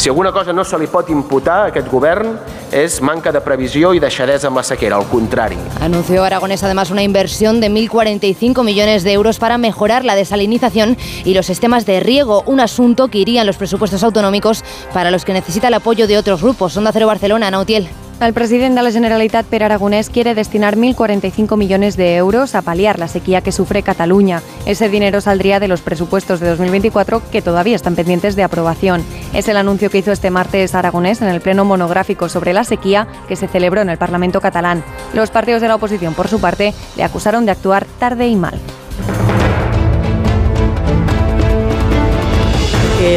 si 0.00 0.08
alguna 0.08 0.32
cosa 0.32 0.54
no 0.54 0.64
se 0.64 0.78
li 0.80 0.86
pot 0.88 1.10
imputar 1.12 1.56
a 1.60 1.64
aquest 1.68 1.90
govern 1.92 2.38
és 2.72 2.94
manca 3.04 3.34
de 3.36 3.42
previsió 3.44 3.90
i 3.92 4.00
deixadesa 4.00 4.48
amb 4.48 4.56
la 4.56 4.62
sequera, 4.64 4.96
al 4.96 5.04
contrari. 5.10 5.58
Anunció 5.84 6.24
Aragonés 6.24 6.64
además 6.64 6.90
una 6.90 7.02
inversión 7.02 7.60
de 7.60 7.68
1.045 7.68 8.64
millones 8.64 9.04
de 9.04 9.12
euros 9.12 9.38
para 9.38 9.58
mejorar 9.58 10.06
la 10.06 10.14
desalinización 10.14 10.96
y 11.22 11.34
los 11.34 11.44
sistemas 11.44 11.84
de 11.84 12.00
riego, 12.00 12.42
un 12.46 12.60
asunto 12.60 13.08
que 13.08 13.18
iría 13.18 13.42
en 13.42 13.46
los 13.46 13.58
presupuestos 13.58 14.02
autonómicos 14.02 14.64
para 14.94 15.10
los 15.10 15.26
que 15.26 15.34
necesita 15.34 15.68
el 15.68 15.74
apoyo 15.74 16.06
de 16.06 16.16
otros 16.16 16.40
grupos. 16.40 16.74
Onda 16.78 16.92
Cero 16.92 17.06
Barcelona, 17.06 17.50
Nautiel. 17.50 17.90
El 18.20 18.34
presidente 18.34 18.78
de 18.78 18.82
la 18.82 18.92
Generalitat, 18.92 19.46
Per 19.46 19.64
Aragonés, 19.64 20.10
quiere 20.10 20.34
destinar 20.34 20.76
1.045 20.76 21.56
millones 21.56 21.96
de 21.96 22.16
euros 22.16 22.54
a 22.54 22.60
paliar 22.60 22.98
la 22.98 23.08
sequía 23.08 23.40
que 23.40 23.50
sufre 23.50 23.82
Cataluña. 23.82 24.42
Ese 24.66 24.90
dinero 24.90 25.22
saldría 25.22 25.58
de 25.58 25.68
los 25.68 25.80
presupuestos 25.80 26.38
de 26.38 26.50
2024 26.50 27.22
que 27.32 27.40
todavía 27.40 27.76
están 27.76 27.96
pendientes 27.96 28.36
de 28.36 28.42
aprobación. 28.42 29.02
Es 29.32 29.48
el 29.48 29.56
anuncio 29.56 29.88
que 29.88 29.98
hizo 29.98 30.12
este 30.12 30.30
martes 30.30 30.74
Aragonés 30.74 31.22
en 31.22 31.28
el 31.28 31.40
pleno 31.40 31.64
monográfico 31.64 32.28
sobre 32.28 32.52
la 32.52 32.64
sequía 32.64 33.08
que 33.26 33.36
se 33.36 33.48
celebró 33.48 33.80
en 33.80 33.88
el 33.88 33.96
Parlamento 33.96 34.42
catalán. 34.42 34.84
Los 35.14 35.30
partidos 35.30 35.62
de 35.62 35.68
la 35.68 35.76
oposición, 35.76 36.12
por 36.12 36.28
su 36.28 36.42
parte, 36.42 36.74
le 36.98 37.04
acusaron 37.04 37.46
de 37.46 37.52
actuar 37.52 37.86
tarde 37.98 38.28
y 38.28 38.36
mal. 38.36 38.60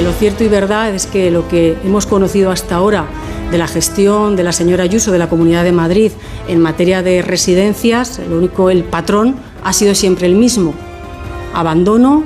lo 0.02 0.12
cierto 0.14 0.44
y 0.44 0.48
verdad 0.48 0.90
es 0.90 1.06
que 1.06 1.30
lo 1.30 1.48
que 1.48 1.78
hemos 1.84 2.08
conocido 2.08 2.52
hasta 2.52 2.76
ahora 2.76 3.06
de 3.54 3.60
la 3.60 3.68
gestión 3.68 4.36
de 4.36 4.42
la 4.42 4.52
señora 4.52 4.84
Ayuso 4.84 5.12
de 5.12 5.20
la 5.20 5.30
Comunidad 5.30 5.64
de 5.64 5.72
Madrid 5.72 6.12
en 6.48 6.60
materia 6.60 7.04
de 7.04 7.22
residencias, 7.22 8.20
lo 8.28 8.40
único, 8.40 8.72
el 8.72 8.84
patrón 8.84 9.36
ha 9.64 9.74
sido 9.74 9.94
siempre 9.94 10.26
el 10.26 10.34
mismo. 10.34 10.74
Abandono, 11.54 12.24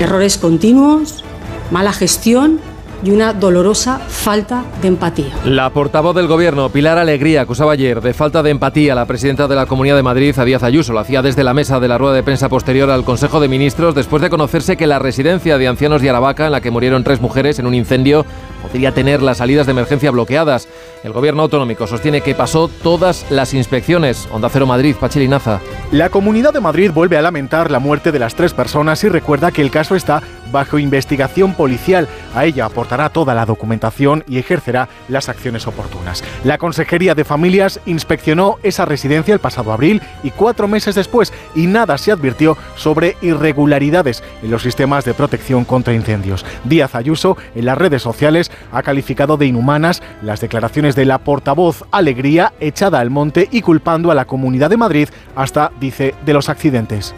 errores 0.00 0.38
continuos, 0.38 1.22
mala 1.70 1.92
gestión 1.92 2.58
y 3.04 3.10
una 3.10 3.34
dolorosa 3.34 4.00
falta 4.00 4.64
de 4.80 4.88
empatía. 4.88 5.32
La 5.44 5.70
portavoz 5.70 6.16
del 6.16 6.26
Gobierno, 6.26 6.70
Pilar 6.70 6.98
Alegría, 6.98 7.42
acusaba 7.42 7.72
ayer 7.72 8.00
de 8.00 8.12
falta 8.12 8.42
de 8.42 8.50
empatía 8.50 8.94
a 8.94 8.96
la 8.96 9.06
presidenta 9.06 9.46
de 9.46 9.54
la 9.54 9.66
Comunidad 9.66 9.94
de 9.94 10.02
Madrid, 10.02 10.36
a 10.36 10.44
Díaz 10.44 10.64
Ayuso. 10.64 10.92
Lo 10.92 10.98
hacía 10.98 11.22
desde 11.22 11.44
la 11.44 11.54
mesa 11.54 11.78
de 11.78 11.86
la 11.86 11.98
rueda 11.98 12.14
de 12.14 12.22
prensa 12.24 12.48
posterior 12.48 12.90
al 12.90 13.04
Consejo 13.04 13.38
de 13.38 13.46
Ministros, 13.46 13.94
después 13.94 14.22
de 14.22 14.30
conocerse 14.30 14.76
que 14.76 14.88
la 14.88 14.98
residencia 14.98 15.56
de 15.56 15.68
ancianos 15.68 16.02
de 16.02 16.10
Aravaca, 16.10 16.46
en 16.46 16.52
la 16.52 16.60
que 16.60 16.72
murieron 16.72 17.04
tres 17.04 17.20
mujeres 17.20 17.60
en 17.60 17.66
un 17.66 17.74
incendio, 17.74 18.26
podría 18.62 18.92
tener 18.92 19.20
las 19.22 19.38
salidas 19.38 19.66
de 19.66 19.72
emergencia 19.72 20.10
bloqueadas. 20.10 20.68
El 21.02 21.12
Gobierno 21.12 21.42
autonómico 21.42 21.88
sostiene 21.88 22.20
que 22.20 22.36
pasó 22.36 22.68
todas 22.68 23.26
las 23.28 23.54
inspecciones. 23.54 24.28
Onda 24.30 24.48
Cero 24.48 24.66
Madrid, 24.66 24.94
Pachilinaza. 24.94 25.60
La 25.90 26.10
Comunidad 26.10 26.52
de 26.52 26.60
Madrid 26.60 26.92
vuelve 26.92 27.16
a 27.16 27.22
lamentar 27.22 27.72
la 27.72 27.80
muerte 27.80 28.12
de 28.12 28.20
las 28.20 28.36
tres 28.36 28.54
personas 28.54 29.02
y 29.02 29.08
recuerda 29.08 29.50
que 29.50 29.62
el 29.62 29.72
caso 29.72 29.96
está 29.96 30.22
bajo 30.52 30.78
investigación 30.78 31.54
policial. 31.54 32.06
A 32.34 32.44
ella 32.44 32.66
aportará 32.66 33.08
toda 33.08 33.34
la 33.34 33.46
documentación 33.46 34.22
y 34.28 34.38
ejercerá 34.38 34.88
las 35.08 35.28
acciones 35.28 35.66
oportunas. 35.66 36.22
La 36.44 36.58
Consejería 36.58 37.14
de 37.16 37.24
Familias 37.24 37.80
inspeccionó 37.84 38.58
esa 38.62 38.84
residencia 38.84 39.34
el 39.34 39.40
pasado 39.40 39.72
abril 39.72 40.02
y 40.22 40.30
cuatro 40.30 40.68
meses 40.68 40.94
después 40.94 41.32
y 41.56 41.66
nada 41.66 41.98
se 41.98 42.12
advirtió 42.12 42.56
sobre 42.76 43.16
irregularidades 43.22 44.22
en 44.42 44.50
los 44.50 44.62
sistemas 44.62 45.04
de 45.04 45.14
protección 45.14 45.64
contra 45.64 45.94
incendios. 45.94 46.44
Díaz 46.64 46.94
Ayuso 46.94 47.36
en 47.54 47.64
las 47.64 47.78
redes 47.78 48.02
sociales 48.02 48.50
ha 48.70 48.82
calificado 48.82 49.36
de 49.36 49.46
inhumanas 49.46 50.02
las 50.22 50.40
declaraciones 50.40 50.91
de 50.94 51.04
la 51.04 51.18
portavoz 51.18 51.84
Alegría 51.90 52.52
echada 52.60 53.00
al 53.00 53.10
monte 53.10 53.48
y 53.50 53.62
culpando 53.62 54.10
a 54.10 54.14
la 54.14 54.24
Comunidad 54.24 54.70
de 54.70 54.76
Madrid 54.76 55.08
hasta, 55.34 55.72
dice, 55.80 56.14
de 56.24 56.32
los 56.32 56.48
accidentes. 56.48 57.14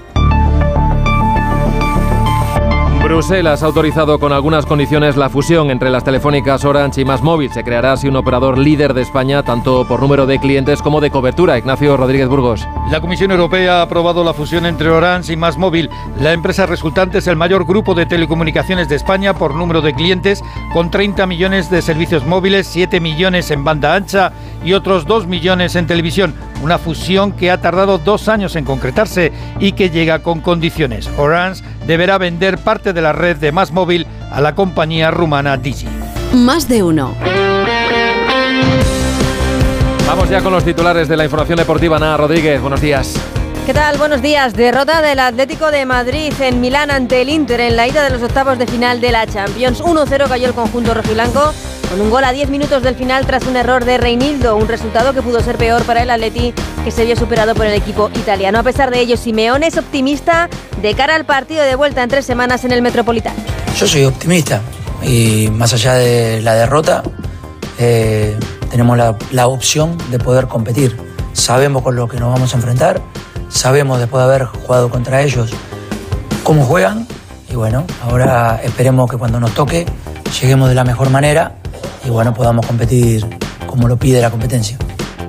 Bruselas 3.05 3.63
ha 3.63 3.67
autorizado 3.67 4.19
con 4.19 4.33
algunas 4.33 4.65
condiciones 4.65 5.19
la 5.19 5.29
fusión 5.29 5.71
entre 5.71 5.91
las 5.91 6.05
telefónicas 6.05 6.65
Orange 6.65 7.03
y 7.03 7.05
Más 7.05 7.21
Móvil. 7.21 7.53
Se 7.53 7.63
creará 7.63 7.93
así 7.93 8.09
un 8.09 8.17
operador 8.17 8.57
líder 8.57 8.95
de 8.95 9.03
España, 9.03 9.43
tanto 9.43 9.87
por 9.87 10.01
número 10.01 10.25
de 10.25 10.39
clientes 10.39 10.81
como 10.81 11.03
de 11.03 11.11
cobertura. 11.11 11.59
Ignacio 11.59 11.99
Rodríguez 11.99 12.29
Burgos. 12.29 12.67
La 12.91 13.03
Comisión 13.03 13.31
Europea 13.31 13.81
ha 13.81 13.83
aprobado 13.83 14.25
la 14.25 14.33
fusión 14.33 14.65
entre 14.65 14.89
Orange 14.89 15.35
y 15.35 15.37
Más 15.37 15.59
Móvil. 15.59 15.91
La 16.19 16.33
empresa 16.33 16.65
resultante 16.65 17.19
es 17.19 17.27
el 17.27 17.37
mayor 17.37 17.67
grupo 17.67 17.95
de 17.95 18.07
telecomunicaciones 18.07 18.89
de 18.89 18.97
España 18.97 19.35
por 19.35 19.55
número 19.55 19.83
de 19.83 19.93
clientes, 19.93 20.43
con 20.73 20.91
30 20.91 21.27
millones 21.27 21.69
de 21.69 21.83
servicios 21.83 22.25
móviles, 22.25 22.67
7 22.69 23.01
millones 23.01 23.51
en 23.51 23.65
banda 23.65 23.95
ancha 23.97 24.33
y 24.65 24.73
otros 24.73 25.07
2 25.07 25.27
millones 25.27 25.77
en 25.77 25.87
televisión. 25.87 26.35
Una 26.63 26.79
fusión 26.79 27.33
que 27.33 27.51
ha 27.51 27.61
tardado 27.61 27.99
dos 27.99 28.29
años 28.29 28.57
en 28.57 28.65
concretarse 28.65 29.33
y 29.61 29.73
que 29.73 29.91
llega 29.91 30.21
con 30.21 30.41
condiciones. 30.41 31.09
Orange 31.19 31.63
deberá 31.87 32.19
vender 32.19 32.59
parte 32.59 32.93
de 32.93 33.03
la 33.03 33.13
red 33.13 33.37
de 33.37 33.53
Más 33.53 33.73
Móvil 33.73 34.07
a 34.31 34.41
la 34.41 34.55
compañía 34.55 35.11
rumana 35.11 35.57
Digi. 35.57 35.87
Más 36.33 36.69
de 36.69 36.83
uno. 36.83 37.15
Vamos 40.07 40.29
ya 40.29 40.43
con 40.43 40.53
los 40.53 40.65
titulares 40.65 41.09
de 41.09 41.17
la 41.17 41.25
información 41.25 41.57
deportiva. 41.57 41.97
Ana 41.97 42.17
Rodríguez, 42.17 42.61
buenos 42.61 42.81
días. 42.81 43.19
¿Qué 43.67 43.73
tal? 43.73 43.97
Buenos 43.97 44.21
días. 44.21 44.53
Derrota 44.53 45.01
del 45.01 45.19
Atlético 45.19 45.71
de 45.71 45.87
Madrid 45.87 46.33
en 46.41 46.61
Milán 46.61 46.91
ante 46.91 47.23
el 47.23 47.31
Inter 47.31 47.61
en 47.61 47.77
la 47.77 47.89
ida 47.89 48.05
de 48.05 48.11
los 48.11 48.23
octavos 48.23 48.59
de 48.59 48.67
final 48.67 49.01
de 49.01 49.11
la 49.11 49.27
Champions. 49.27 49.83
1-0 49.83 50.29
cayó 50.29 50.49
el 50.49 50.55
conjunto 50.55 50.93
rojiblanco 50.93 51.55
con 51.87 52.01
un 52.01 52.11
gol 52.11 52.25
a 52.25 52.33
10 52.33 52.51
minutos 52.51 52.83
del 52.83 52.95
final 52.95 53.27
tras 53.27 53.47
un 53.47 53.57
error 53.57 53.85
de 53.85 53.99
Reinildo, 53.99 54.57
un 54.57 54.69
resultado 54.69 55.13
que 55.13 55.23
pudo 55.23 55.41
ser 55.41 55.57
peor 55.57 55.83
para 55.85 56.03
el 56.03 56.11
Atleti 56.11 56.53
que 56.85 56.91
se 56.91 57.05
vio 57.05 57.17
superado 57.17 57.55
por 57.55 57.67
el 57.67 57.75
equipo 57.75 58.11
italiano. 58.15 58.59
A 58.59 58.63
pesar 58.63 58.91
de 58.91 59.01
ello, 59.01 59.17
Simeone 59.17 59.67
es 59.67 59.77
optimista 59.77 60.49
de 60.81 60.95
cara 60.95 61.15
al 61.15 61.25
partido 61.25 61.63
de 61.63 61.75
vuelta 61.77 62.03
en 62.03 62.09
tres 62.09 62.25
semanas 62.25 62.65
en 62.65 62.73
el 62.73 62.83
Metropolitano. 62.83 63.37
Yo 63.77 63.87
soy 63.87 64.05
optimista 64.05 64.61
y 65.03 65.49
más 65.53 65.73
allá 65.73 65.95
de 65.95 66.43
la 66.43 66.55
derrota, 66.55 67.03
eh, 67.79 68.37
tenemos 68.71 68.97
la, 68.97 69.17
la 69.31 69.49
opción 69.49 69.97
de 70.11 70.19
poder 70.19 70.47
competir. 70.47 70.97
Sabemos 71.33 71.83
con 71.83 71.97
lo 71.97 72.09
que 72.09 72.19
nos 72.19 72.33
vamos 72.33 72.53
a 72.53 72.57
enfrentar 72.57 73.01
sabemos 73.55 74.01
después 74.01 74.21
de 74.21 74.25
haber 74.25 74.45
jugado 74.47 74.91
contra 74.91 75.23
ellos 75.23 75.51
cómo 76.43 76.65
juegan 76.65 77.07
y 77.49 77.55
bueno, 77.55 77.85
ahora 78.03 78.61
esperemos 78.63 79.09
que 79.09 79.17
cuando 79.17 79.39
nos 79.39 79.55
toque 79.55 79.87
lleguemos 80.41 80.69
de 80.69 80.75
la 80.75 80.85
mejor 80.85 81.11
manera 81.11 81.53
y 82.05 82.11
bueno, 82.11 82.35
podamos 82.35 82.67
competir 82.67 83.25
como 83.67 83.89
lo 83.89 83.97
pide 83.97 84.21
la 84.21 84.31
competencia. 84.31 84.79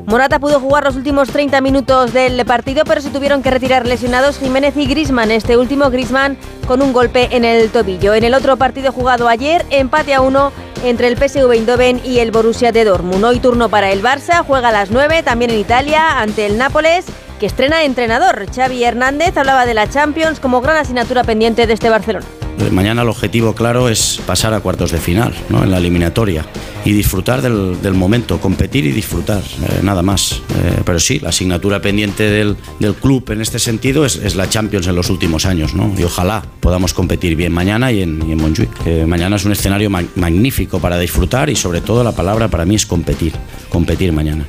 Morata 0.05 0.37
pudo 0.37 0.59
jugar 0.59 0.83
los 0.83 0.95
últimos 0.95 1.29
30 1.29 1.61
minutos 1.61 2.13
del 2.13 2.45
partido, 2.45 2.83
pero 2.85 3.01
se 3.01 3.09
tuvieron 3.09 3.41
que 3.41 3.49
retirar 3.49 3.87
lesionados 3.87 4.37
Jiménez 4.37 4.77
y 4.77 4.85
Grisman. 4.85 5.31
Este 5.31 5.57
último 5.57 5.89
Grisman 5.89 6.37
con 6.67 6.83
un 6.83 6.93
golpe 6.93 7.35
en 7.35 7.43
el 7.43 7.71
tobillo. 7.71 8.13
En 8.13 8.23
el 8.23 8.35
otro 8.35 8.55
partido 8.55 8.91
jugado 8.91 9.27
ayer, 9.27 9.65
empate 9.71 10.13
a 10.13 10.21
uno 10.21 10.51
entre 10.83 11.07
el 11.07 11.17
PSV 11.17 11.51
Eindhoven 11.51 12.01
y 12.05 12.19
el 12.19 12.29
Borussia 12.29 12.71
de 12.71 12.83
Dortmund. 12.83 13.25
Hoy 13.25 13.39
turno 13.39 13.69
para 13.69 13.91
el 13.91 14.03
Barça, 14.03 14.45
juega 14.45 14.69
a 14.69 14.71
las 14.71 14.91
9 14.91 15.23
también 15.23 15.49
en 15.49 15.59
Italia 15.59 16.19
ante 16.19 16.45
el 16.45 16.59
Nápoles 16.59 17.05
que 17.39 17.47
estrena 17.47 17.83
entrenador. 17.83 18.45
Xavi 18.53 18.83
Hernández 18.83 19.35
hablaba 19.35 19.65
de 19.65 19.73
la 19.73 19.89
Champions 19.89 20.39
como 20.39 20.61
gran 20.61 20.77
asignatura 20.77 21.23
pendiente 21.23 21.65
de 21.65 21.73
este 21.73 21.89
Barcelona. 21.89 22.25
Mañana 22.71 23.01
el 23.03 23.09
objetivo 23.09 23.53
claro 23.53 23.89
es 23.89 24.19
pasar 24.25 24.53
a 24.53 24.59
cuartos 24.59 24.91
de 24.91 24.99
final, 24.99 25.33
¿no? 25.49 25.63
en 25.63 25.71
la 25.71 25.77
eliminatoria, 25.77 26.45
y 26.83 26.93
disfrutar 26.93 27.41
del, 27.41 27.93
momento, 27.93 28.39
competir 28.39 28.85
y 28.85 28.91
disfrutar, 28.91 29.41
eh, 29.41 29.79
nada 29.81 30.01
más. 30.01 30.41
Eh, 30.55 30.81
pero 30.85 30.99
sí, 30.99 31.19
la 31.19 31.29
asignatura 31.29 31.81
pendiente 31.81 32.23
del, 32.29 32.57
club 33.01 33.29
en 33.31 33.41
este 33.41 33.59
sentido 33.59 34.05
es, 34.05 34.35
la 34.35 34.49
Champions 34.49 34.87
en 34.87 34.95
los 34.95 35.09
últimos 35.09 35.45
años, 35.45 35.73
¿no? 35.73 35.93
y 35.97 36.03
ojalá 36.03 36.43
podamos 36.59 36.93
competir 36.93 37.35
bien 37.35 37.51
mañana 37.51 37.91
y 37.91 38.01
en, 38.01 38.29
y 38.29 38.35
Montjuic. 38.35 39.05
mañana 39.05 39.35
es 39.35 39.45
un 39.45 39.51
escenario 39.51 39.89
magnífico 39.89 40.79
para 40.79 40.97
disfrutar 40.97 41.49
y 41.49 41.55
sobre 41.55 41.81
todo 41.81 42.03
la 42.03 42.13
palabra 42.13 42.47
para 42.47 42.65
mí 42.65 42.75
es 42.75 42.85
competir, 42.85 43.33
competir 43.69 44.11
mañana. 44.11 44.45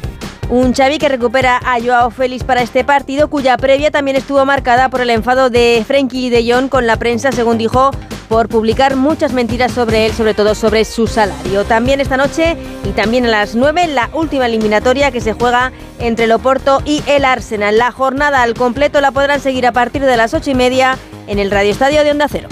Un 0.49 0.75
Xavi 0.75 0.99
que 0.99 1.09
recupera 1.09 1.61
a 1.65 1.81
Joao 1.81 2.11
Félix 2.11 2.45
para 2.45 2.63
este 2.63 2.85
partido, 2.85 3.29
cuya 3.29 3.57
previa 3.57 3.91
también 3.91 4.17
estuvo 4.17 4.45
marcada 4.45 4.89
por 4.89 5.01
el 5.01 5.11
enfado 5.11 5.51
de 5.51 5.83
Frenkie 5.85 6.31
de 6.31 6.53
Jong 6.53 6.69
con 6.69 6.87
la 6.87 6.97
prensa, 6.97 7.33
según 7.33 7.59
dijo, 7.59 7.91
por 8.29 8.49
publicar 8.49 8.95
muchas 8.95 9.33
mentiras 9.33 9.73
sobre 9.73 10.07
él, 10.07 10.13
sobre 10.13 10.35
todo 10.35 10.55
sobre 10.55 10.85
su 10.85 11.09
salario. 11.09 11.65
También 11.65 12.01
esta 12.01 12.17
noche 12.17 12.57
y 12.85 12.91
también 12.91 13.27
a 13.27 13.29
las 13.29 13.57
9, 13.57 13.89
la 13.89 14.09
última 14.13 14.47
eliminatoria 14.47 15.11
que 15.11 15.21
se 15.21 15.33
juega 15.33 15.73
entre 15.99 16.27
el 16.27 16.33
Oporto 16.33 16.81
y 16.85 17.03
el 17.07 17.25
Arsenal. 17.25 17.77
La 17.77 17.91
jornada 17.91 18.43
al 18.43 18.55
completo 18.55 19.01
la 19.01 19.11
podrán 19.11 19.41
seguir 19.41 19.67
a 19.67 19.73
partir 19.73 20.03
de 20.03 20.17
las 20.17 20.33
8 20.33 20.51
y 20.51 20.55
media 20.55 20.97
en 21.27 21.41
el 21.41 21.51
Radio 21.51 21.73
Estadio 21.73 22.05
de 22.05 22.13
Onda 22.13 22.29
Cero. 22.31 22.49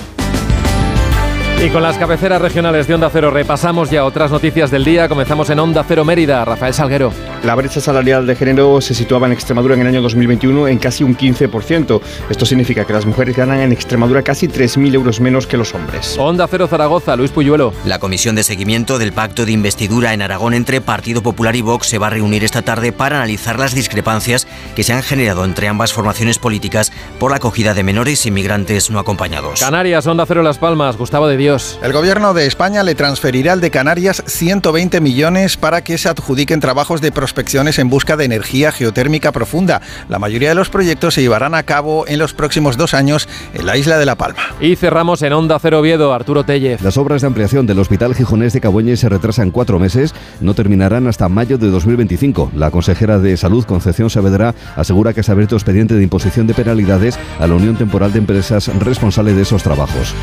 Y 1.63 1.71
con 1.71 1.83
las 1.83 1.97
cabeceras 1.97 2.43
regionales 2.43 2.87
de 2.87 2.95
Onda 2.95 3.09
Cero 3.11 3.31
repasamos 3.31 3.89
ya 3.89 4.05
otras 4.05 4.31
noticias 4.31 4.71
del 4.71 4.85
día. 4.85 5.09
Comenzamos 5.09 5.49
en 5.49 5.59
Onda 5.59 5.83
Cero 5.87 6.05
Mérida. 6.05 6.45
Rafael 6.45 6.75
Salguero. 6.75 7.11
La 7.43 7.55
brecha 7.55 7.81
salarial 7.81 8.27
de 8.27 8.37
género 8.37 8.81
se 8.81 8.95
situaba 8.95 9.27
en 9.27 9.33
Extremadura 9.33 9.75
en 9.75 9.81
el 9.83 9.87
año 9.87 10.03
2021 10.03 10.69
en 10.69 10.79
casi 10.79 11.05
un 11.05 11.17
15%. 11.17 12.01
Esto 12.29 12.45
significa 12.45 12.85
que 12.85 12.93
las 12.93 13.07
mujeres 13.07 13.37
ganan 13.37 13.61
en 13.61 13.73
Extremadura 13.73 14.23
casi 14.23 14.47
3.000 14.47 14.95
euros 14.95 15.21
menos 15.21 15.47
que 15.47 15.57
los 15.57 15.75
hombres. 15.75 16.17
Onda 16.19 16.47
Cero 16.49 16.67
Zaragoza, 16.67 17.17
Luis 17.17 17.31
Puyuelo. 17.31 17.73
La 17.87 17.99
comisión 17.99 18.35
de 18.35 18.43
seguimiento 18.43 18.99
del 18.99 19.13
pacto 19.13 19.47
de 19.47 19.53
investidura 19.53 20.13
en 20.13 20.21
Aragón 20.23 20.53
entre 20.53 20.83
Partido 20.83 21.23
Popular 21.23 21.57
y 21.57 21.63
Vox 21.63 21.87
se 21.87 21.99
va 21.99 22.09
a 22.09 22.11
reunir 22.11 22.45
esta 22.45 22.63
tarde 22.63 22.93
para 22.93 23.17
analizar 23.17 23.59
las 23.59 23.75
discrepancias 23.75 24.47
que 24.77 24.83
se 24.85 24.93
han 24.93 25.03
generado 25.03 25.45
entre 25.45 25.69
ambas 25.69 25.95
formaciones 25.95 26.39
políticas 26.39 26.93
por 27.19 27.31
la 27.31 27.39
acogida 27.39 27.73
de 27.73 27.83
menores 27.83 28.27
inmigrantes 28.27 28.91
no 28.91 28.99
acompañados. 28.99 29.61
Canarias, 29.61 30.07
Onda 30.07 30.27
Cero 30.27 30.43
Las 30.43 30.59
Palmas, 30.59 30.97
Gustavo 30.97 31.27
de 31.27 31.37
El 31.45 31.93
gobierno 31.93 32.33
de 32.33 32.47
España 32.47 32.83
le 32.83 32.95
transferirá 32.95 33.53
al 33.53 33.61
de 33.61 33.71
Canarias 33.71 34.23
120 34.27 35.03
millones 35.03 35.59
para 35.59 35.85
que 35.85 35.99
se 35.99 36.09
adjudiquen 36.09 36.59
trabajos 36.59 37.03
de 37.03 37.13
prospecciones 37.13 37.79
en 37.79 37.91
busca 37.91 38.17
de 38.17 38.25
energía 38.25 38.73
geotérmica 38.73 39.31
profunda. 39.31 39.83
La 40.09 40.19
mayoría 40.19 40.49
de 40.49 40.55
los 40.55 40.71
proyectos 40.71 41.13
se 41.13 41.21
llevarán 41.21 41.55
a 41.55 41.63
cabo 41.63 42.07
en 42.09 42.19
los 42.19 42.33
próximos 42.33 42.79
dos 42.79 42.95
años 42.95 43.29
en 43.53 43.67
la 43.67 43.77
isla 43.77 43.99
de 43.99 44.07
La 44.07 44.15
Palma. 44.15 44.41
Y 44.59 44.77
cerramos 44.77 45.21
en 45.21 45.35
Onda 45.35 45.59
Cero 45.59 45.81
Oviedo, 45.81 46.15
Arturo 46.15 46.45
Tellez. 46.45 46.81
Las 46.81 46.97
obras 46.97 47.21
de 47.21 47.27
ampliación 47.27 47.67
del 47.67 47.79
Hospital 47.79 48.15
Gijonés 48.15 48.55
de 48.55 48.63
Cabueñes 48.63 49.01
se 49.01 49.11
retrasan 49.11 49.51
cuatro 49.51 49.79
meses, 49.79 50.15
no 50.41 50.55
terminarán 50.55 51.07
hasta 51.09 51.29
mayo 51.29 51.59
de 51.59 51.69
2025. 51.69 52.53
La 52.57 52.71
consejera 52.71 53.19
de 53.19 53.37
Salud, 53.37 53.67
Concepción 53.67 54.09
Saavedra, 54.09 54.55
asegura 54.77 55.13
que 55.13 55.23
se 55.23 55.31
ha 55.31 55.35
abierto 55.35 55.57
expediente 55.57 55.93
de 55.93 56.03
imposición 56.03 56.47
de 56.47 56.55
penalidades 56.55 57.19
a 57.39 57.47
la 57.47 57.55
Unión 57.55 57.77
Temporal 57.77 58.15
de 58.15 58.21
Empresas 58.21 58.71
responsable 58.79 59.35
de 59.35 59.43
esos 59.43 59.63
trabajos. 59.63 60.15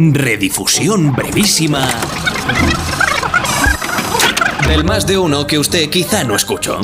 Redifusión 0.00 1.12
brevísima 1.12 1.80
del 4.68 4.84
más 4.84 5.06
de 5.06 5.16
uno 5.16 5.46
que 5.46 5.58
usted 5.58 5.88
quizá 5.88 6.24
no 6.24 6.36
escuchó. 6.36 6.78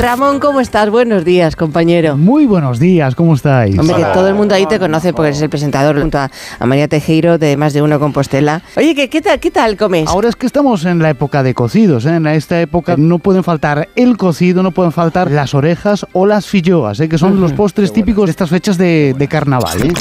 Ramón, 0.00 0.40
¿cómo 0.40 0.60
estás? 0.60 0.88
Buenos 0.88 1.24
días, 1.24 1.54
compañero. 1.54 2.16
Muy 2.16 2.46
buenos 2.46 2.78
días, 2.78 3.14
¿cómo 3.14 3.34
estáis? 3.34 3.78
Hombre, 3.78 3.96
que 3.96 4.04
todo 4.04 4.26
el 4.26 4.34
mundo 4.34 4.54
ahí 4.54 4.64
te 4.66 4.78
conoce 4.78 5.12
porque 5.12 5.28
eres 5.28 5.42
el 5.42 5.50
presentador 5.50 6.00
junto 6.00 6.16
a, 6.16 6.30
a 6.58 6.66
María 6.66 6.88
Tejero 6.88 7.36
de 7.36 7.58
Más 7.58 7.74
de 7.74 7.82
Uno 7.82 8.00
Compostela. 8.00 8.62
Oye, 8.74 8.94
¿qué, 8.94 9.10
qué, 9.10 9.20
tal, 9.20 9.38
¿qué 9.38 9.50
tal 9.50 9.76
comes? 9.76 10.08
Ahora 10.08 10.30
es 10.30 10.34
que 10.36 10.46
estamos 10.46 10.84
en 10.86 11.00
la 11.00 11.10
época 11.10 11.42
de 11.42 11.52
cocidos, 11.52 12.06
¿eh? 12.06 12.16
En 12.16 12.26
esta 12.26 12.58
época 12.60 12.96
no 12.96 13.18
pueden 13.18 13.44
faltar 13.44 13.90
el 13.96 14.16
cocido, 14.16 14.62
no 14.62 14.70
pueden 14.70 14.92
faltar 14.92 15.30
las 15.30 15.54
orejas 15.54 16.06
o 16.14 16.24
las 16.26 16.46
filloas, 16.46 16.98
¿eh? 17.00 17.08
que 17.08 17.18
son 17.18 17.38
los 17.38 17.52
postres 17.52 17.92
típicos 17.92 18.26
de 18.26 18.30
estas 18.30 18.48
fechas 18.48 18.78
de, 18.78 19.14
de 19.16 19.28
carnaval. 19.28 19.78
¿eh? 19.82 19.92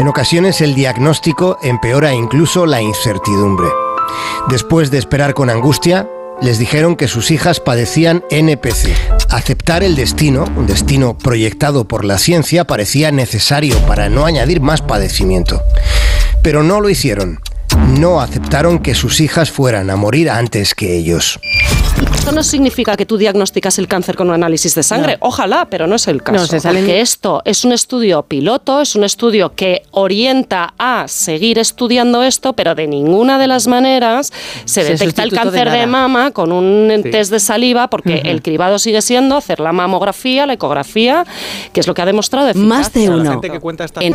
En 0.00 0.08
ocasiones 0.08 0.62
el 0.62 0.74
diagnóstico 0.74 1.58
empeora 1.62 2.14
incluso 2.14 2.64
la 2.64 2.80
incertidumbre. 2.80 3.68
Después 4.48 4.90
de 4.90 4.96
esperar 4.96 5.34
con 5.34 5.50
angustia, 5.50 6.08
les 6.40 6.58
dijeron 6.58 6.96
que 6.96 7.06
sus 7.06 7.30
hijas 7.30 7.60
padecían 7.60 8.24
NPC. 8.30 8.96
Aceptar 9.28 9.82
el 9.82 9.96
destino, 9.96 10.46
un 10.56 10.66
destino 10.66 11.18
proyectado 11.18 11.86
por 11.86 12.06
la 12.06 12.16
ciencia, 12.16 12.66
parecía 12.66 13.12
necesario 13.12 13.76
para 13.86 14.08
no 14.08 14.24
añadir 14.24 14.62
más 14.62 14.80
padecimiento. 14.80 15.60
Pero 16.42 16.62
no 16.62 16.80
lo 16.80 16.88
hicieron. 16.88 17.38
No 17.98 18.22
aceptaron 18.22 18.78
que 18.78 18.94
sus 18.94 19.20
hijas 19.20 19.50
fueran 19.50 19.90
a 19.90 19.96
morir 19.96 20.30
antes 20.30 20.74
que 20.74 20.96
ellos. 20.96 21.38
Esto 22.20 22.32
no 22.32 22.42
significa 22.42 22.98
que 22.98 23.06
tú 23.06 23.16
diagnosticas 23.16 23.78
el 23.78 23.88
cáncer 23.88 24.14
con 24.14 24.28
un 24.28 24.34
análisis 24.34 24.74
de 24.74 24.82
sangre. 24.82 25.14
No. 25.14 25.28
Ojalá, 25.28 25.66
pero 25.70 25.86
no 25.86 25.94
es 25.94 26.06
el 26.06 26.22
caso. 26.22 26.38
No, 26.38 26.46
se 26.46 26.60
salen... 26.60 26.82
Porque 26.82 27.00
esto 27.00 27.40
es 27.46 27.64
un 27.64 27.72
estudio 27.72 28.22
piloto, 28.24 28.82
es 28.82 28.94
un 28.94 29.04
estudio 29.04 29.54
que 29.54 29.84
orienta 29.92 30.74
a 30.78 31.08
seguir 31.08 31.58
estudiando 31.58 32.22
esto, 32.22 32.52
pero 32.52 32.74
de 32.74 32.86
ninguna 32.86 33.38
de 33.38 33.46
las 33.46 33.66
maneras 33.66 34.34
se, 34.66 34.82
se 34.82 34.90
detecta 34.92 35.22
el 35.22 35.32
cáncer 35.32 35.70
de, 35.70 35.78
de, 35.78 35.86
mama 35.86 36.30
con 36.30 36.52
un 36.52 36.92
sí. 37.02 37.10
test 37.10 37.32
de 37.32 37.40
saliva, 37.40 37.88
porque 37.88 38.16
uh 38.16 38.18
-huh. 38.18 38.30
el 38.32 38.42
cribado 38.42 38.78
sigue 38.78 39.00
siendo 39.00 39.34
hacer 39.34 39.58
la 39.58 39.72
mamografía, 39.72 40.44
la 40.44 40.52
ecografía, 40.52 41.24
que 41.72 41.80
es 41.80 41.86
lo 41.86 41.94
que 41.94 42.02
ha 42.02 42.06
demostrado 42.06 42.50
eficaz. 42.50 42.68
Más 42.68 42.92
de 42.92 43.08
uno. 43.08 43.40
En... 44.00 44.14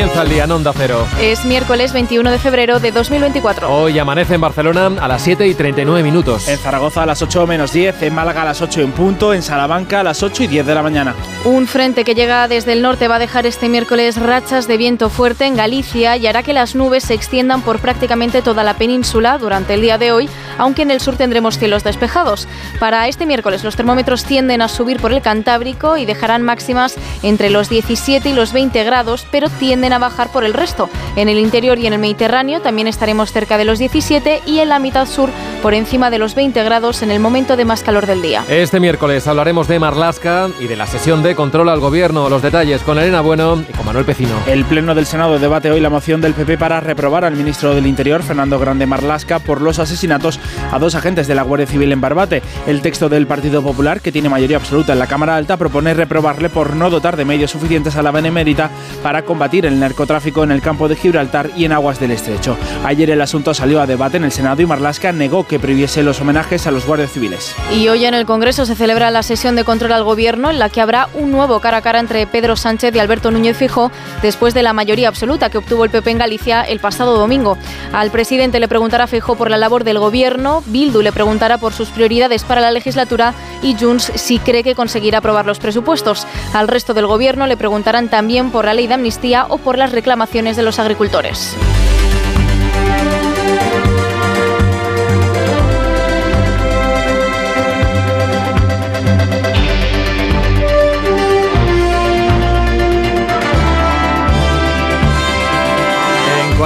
Comienza 0.00 0.22
el 0.22 0.30
día 0.30 0.44
en 0.44 0.52
Onda 0.52 0.72
Cero. 0.74 1.06
Es 1.20 1.44
miércoles 1.44 1.92
21 1.92 2.30
de 2.30 2.38
febrero 2.38 2.80
de 2.80 2.90
2024. 2.90 3.70
Hoy 3.70 3.98
amanece 3.98 4.36
en 4.36 4.40
Barcelona 4.40 4.92
a 4.98 5.06
las 5.06 5.20
7 5.20 5.46
y 5.46 5.52
39 5.52 6.02
minutos. 6.02 6.48
En 6.48 6.56
Zaragoza 6.56 7.02
a 7.02 7.06
las 7.06 7.20
8 7.20 7.46
menos 7.46 7.74
10, 7.74 8.04
en 8.04 8.14
Málaga 8.14 8.40
a 8.40 8.44
las 8.46 8.62
8 8.62 8.80
en 8.80 8.92
punto, 8.92 9.34
en 9.34 9.42
Salamanca 9.42 10.00
a 10.00 10.02
las 10.02 10.22
8 10.22 10.44
y 10.44 10.46
10 10.46 10.64
de 10.64 10.74
la 10.74 10.82
mañana. 10.82 11.14
Un 11.44 11.66
frente 11.66 12.04
que 12.04 12.14
llega 12.14 12.48
desde 12.48 12.72
el 12.72 12.80
norte 12.80 13.08
va 13.08 13.16
a 13.16 13.18
dejar 13.18 13.44
este 13.44 13.68
miércoles 13.68 14.16
rachas 14.16 14.66
de 14.66 14.78
viento 14.78 15.10
fuerte 15.10 15.44
en 15.44 15.54
Galicia 15.54 16.16
y 16.16 16.26
hará 16.26 16.42
que 16.42 16.54
las 16.54 16.74
nubes 16.74 17.04
se 17.04 17.12
extiendan 17.12 17.60
por 17.60 17.78
prácticamente 17.78 18.40
toda 18.40 18.64
la 18.64 18.78
península 18.78 19.36
durante 19.36 19.74
el 19.74 19.82
día 19.82 19.98
de 19.98 20.12
hoy, 20.12 20.30
aunque 20.56 20.80
en 20.80 20.92
el 20.92 21.02
sur 21.02 21.18
tendremos 21.18 21.58
cielos 21.58 21.84
despejados. 21.84 22.48
Para 22.78 23.06
este 23.06 23.26
miércoles 23.26 23.64
los 23.64 23.76
termómetros 23.76 24.24
tienden 24.24 24.62
a 24.62 24.68
subir 24.68 24.98
por 24.98 25.12
el 25.12 25.20
Cantábrico 25.20 25.98
y 25.98 26.06
dejarán 26.06 26.42
máximas 26.42 26.94
entre 27.22 27.50
los 27.50 27.68
17 27.68 28.30
y 28.30 28.32
los 28.32 28.54
20 28.54 28.82
grados, 28.84 29.26
pero 29.30 29.50
tienden 29.50 29.89
a 29.92 29.98
bajar 29.98 30.30
por 30.30 30.44
el 30.44 30.54
resto. 30.54 30.88
En 31.16 31.28
el 31.28 31.38
interior 31.38 31.78
y 31.78 31.86
en 31.86 31.92
el 31.92 31.98
Mediterráneo 31.98 32.60
también 32.60 32.88
estaremos 32.88 33.32
cerca 33.32 33.58
de 33.58 33.64
los 33.64 33.78
17 33.78 34.42
y 34.46 34.60
en 34.60 34.68
la 34.68 34.78
mitad 34.78 35.06
sur 35.06 35.30
por 35.62 35.74
encima 35.74 36.10
de 36.10 36.18
los 36.18 36.34
20 36.34 36.62
grados 36.64 37.02
en 37.02 37.10
el 37.10 37.20
momento 37.20 37.56
de 37.56 37.64
más 37.64 37.82
calor 37.82 38.06
del 38.06 38.22
día. 38.22 38.44
Este 38.48 38.80
miércoles 38.80 39.26
hablaremos 39.26 39.68
de 39.68 39.78
Marlasca 39.78 40.48
y 40.58 40.66
de 40.66 40.76
la 40.76 40.86
sesión 40.86 41.22
de 41.22 41.34
control 41.34 41.68
al 41.68 41.80
gobierno. 41.80 42.28
Los 42.28 42.42
detalles 42.42 42.82
con 42.82 42.98
Elena 42.98 43.20
Bueno 43.20 43.62
y 43.68 43.72
con 43.72 43.86
Manuel 43.86 44.04
Pecino. 44.04 44.34
El 44.46 44.64
Pleno 44.64 44.94
del 44.94 45.06
Senado 45.06 45.38
debate 45.38 45.70
hoy 45.70 45.80
la 45.80 45.90
moción 45.90 46.20
del 46.20 46.34
PP 46.34 46.58
para 46.58 46.80
reprobar 46.80 47.24
al 47.24 47.36
ministro 47.36 47.74
del 47.74 47.86
Interior, 47.86 48.22
Fernando 48.22 48.58
Grande 48.58 48.86
Marlasca, 48.86 49.38
por 49.38 49.60
los 49.60 49.78
asesinatos 49.78 50.38
a 50.70 50.78
dos 50.78 50.94
agentes 50.94 51.26
de 51.26 51.34
la 51.34 51.42
Guardia 51.42 51.66
Civil 51.66 51.92
en 51.92 52.00
Barbate. 52.00 52.42
El 52.66 52.82
texto 52.82 53.08
del 53.08 53.26
Partido 53.26 53.62
Popular, 53.62 54.00
que 54.00 54.12
tiene 54.12 54.28
mayoría 54.28 54.56
absoluta 54.56 54.92
en 54.92 54.98
la 54.98 55.06
Cámara 55.06 55.36
Alta, 55.36 55.56
propone 55.56 55.94
reprobarle 55.94 56.48
por 56.48 56.74
no 56.76 56.90
dotar 56.90 57.16
de 57.16 57.24
medios 57.24 57.50
suficientes 57.50 57.96
a 57.96 58.02
la 58.02 58.10
Benemérita 58.10 58.70
para 59.02 59.22
combatir 59.22 59.66
el 59.66 59.79
narcotráfico 59.80 60.44
en 60.44 60.52
el 60.52 60.62
campo 60.62 60.88
de 60.88 60.96
Gibraltar 60.96 61.50
y 61.56 61.64
en 61.64 61.72
aguas 61.72 61.98
del 61.98 62.12
estrecho. 62.12 62.56
Ayer 62.84 63.10
el 63.10 63.20
asunto 63.20 63.54
salió 63.54 63.80
a 63.80 63.86
debate 63.86 64.18
en 64.18 64.24
el 64.24 64.32
Senado 64.32 64.62
y 64.62 64.66
Marlasca 64.66 65.12
negó 65.12 65.46
que 65.46 65.58
prohibiese 65.58 66.02
los 66.02 66.20
homenajes 66.20 66.66
a 66.66 66.70
los 66.70 66.86
guardias 66.86 67.12
civiles. 67.12 67.54
Y 67.74 67.88
hoy 67.88 68.04
en 68.04 68.14
el 68.14 68.26
Congreso 68.26 68.66
se 68.66 68.74
celebra 68.74 69.10
la 69.10 69.22
sesión 69.22 69.56
de 69.56 69.64
control 69.64 69.92
al 69.92 70.04
gobierno 70.04 70.50
en 70.50 70.58
la 70.58 70.68
que 70.68 70.80
habrá 70.80 71.08
un 71.14 71.30
nuevo 71.32 71.60
cara 71.60 71.78
a 71.78 71.82
cara 71.82 72.00
entre 72.00 72.26
Pedro 72.26 72.56
Sánchez 72.56 72.94
y 72.94 72.98
Alberto 72.98 73.30
Núñez 73.30 73.56
Fijo 73.56 73.90
después 74.22 74.54
de 74.54 74.62
la 74.62 74.72
mayoría 74.72 75.08
absoluta 75.08 75.50
que 75.50 75.58
obtuvo 75.58 75.84
el 75.84 75.90
PP 75.90 76.10
en 76.10 76.18
Galicia 76.18 76.62
el 76.62 76.80
pasado 76.80 77.16
domingo. 77.16 77.56
Al 77.92 78.10
presidente 78.10 78.60
le 78.60 78.68
preguntará 78.68 79.06
Fijo 79.06 79.34
por 79.34 79.50
la 79.50 79.56
labor 79.56 79.84
del 79.84 79.98
gobierno, 79.98 80.62
Bildu 80.66 81.02
le 81.02 81.12
preguntará 81.12 81.58
por 81.58 81.72
sus 81.72 81.88
prioridades 81.88 82.44
para 82.44 82.60
la 82.60 82.70
legislatura 82.70 83.34
y 83.62 83.76
Junts 83.78 84.12
si 84.14 84.38
cree 84.38 84.62
que 84.62 84.74
conseguirá 84.74 85.18
aprobar 85.18 85.46
los 85.46 85.58
presupuestos. 85.58 86.26
Al 86.52 86.68
resto 86.68 86.94
del 86.94 87.06
gobierno 87.06 87.46
le 87.46 87.56
preguntarán 87.56 88.08
también 88.08 88.50
por 88.50 88.64
la 88.64 88.74
ley 88.74 88.86
de 88.86 88.94
amnistía 88.94 89.46
o 89.48 89.58
por 89.60 89.78
las 89.78 89.92
reclamaciones 89.92 90.56
de 90.56 90.62
los 90.62 90.78
agricultores. 90.78 91.56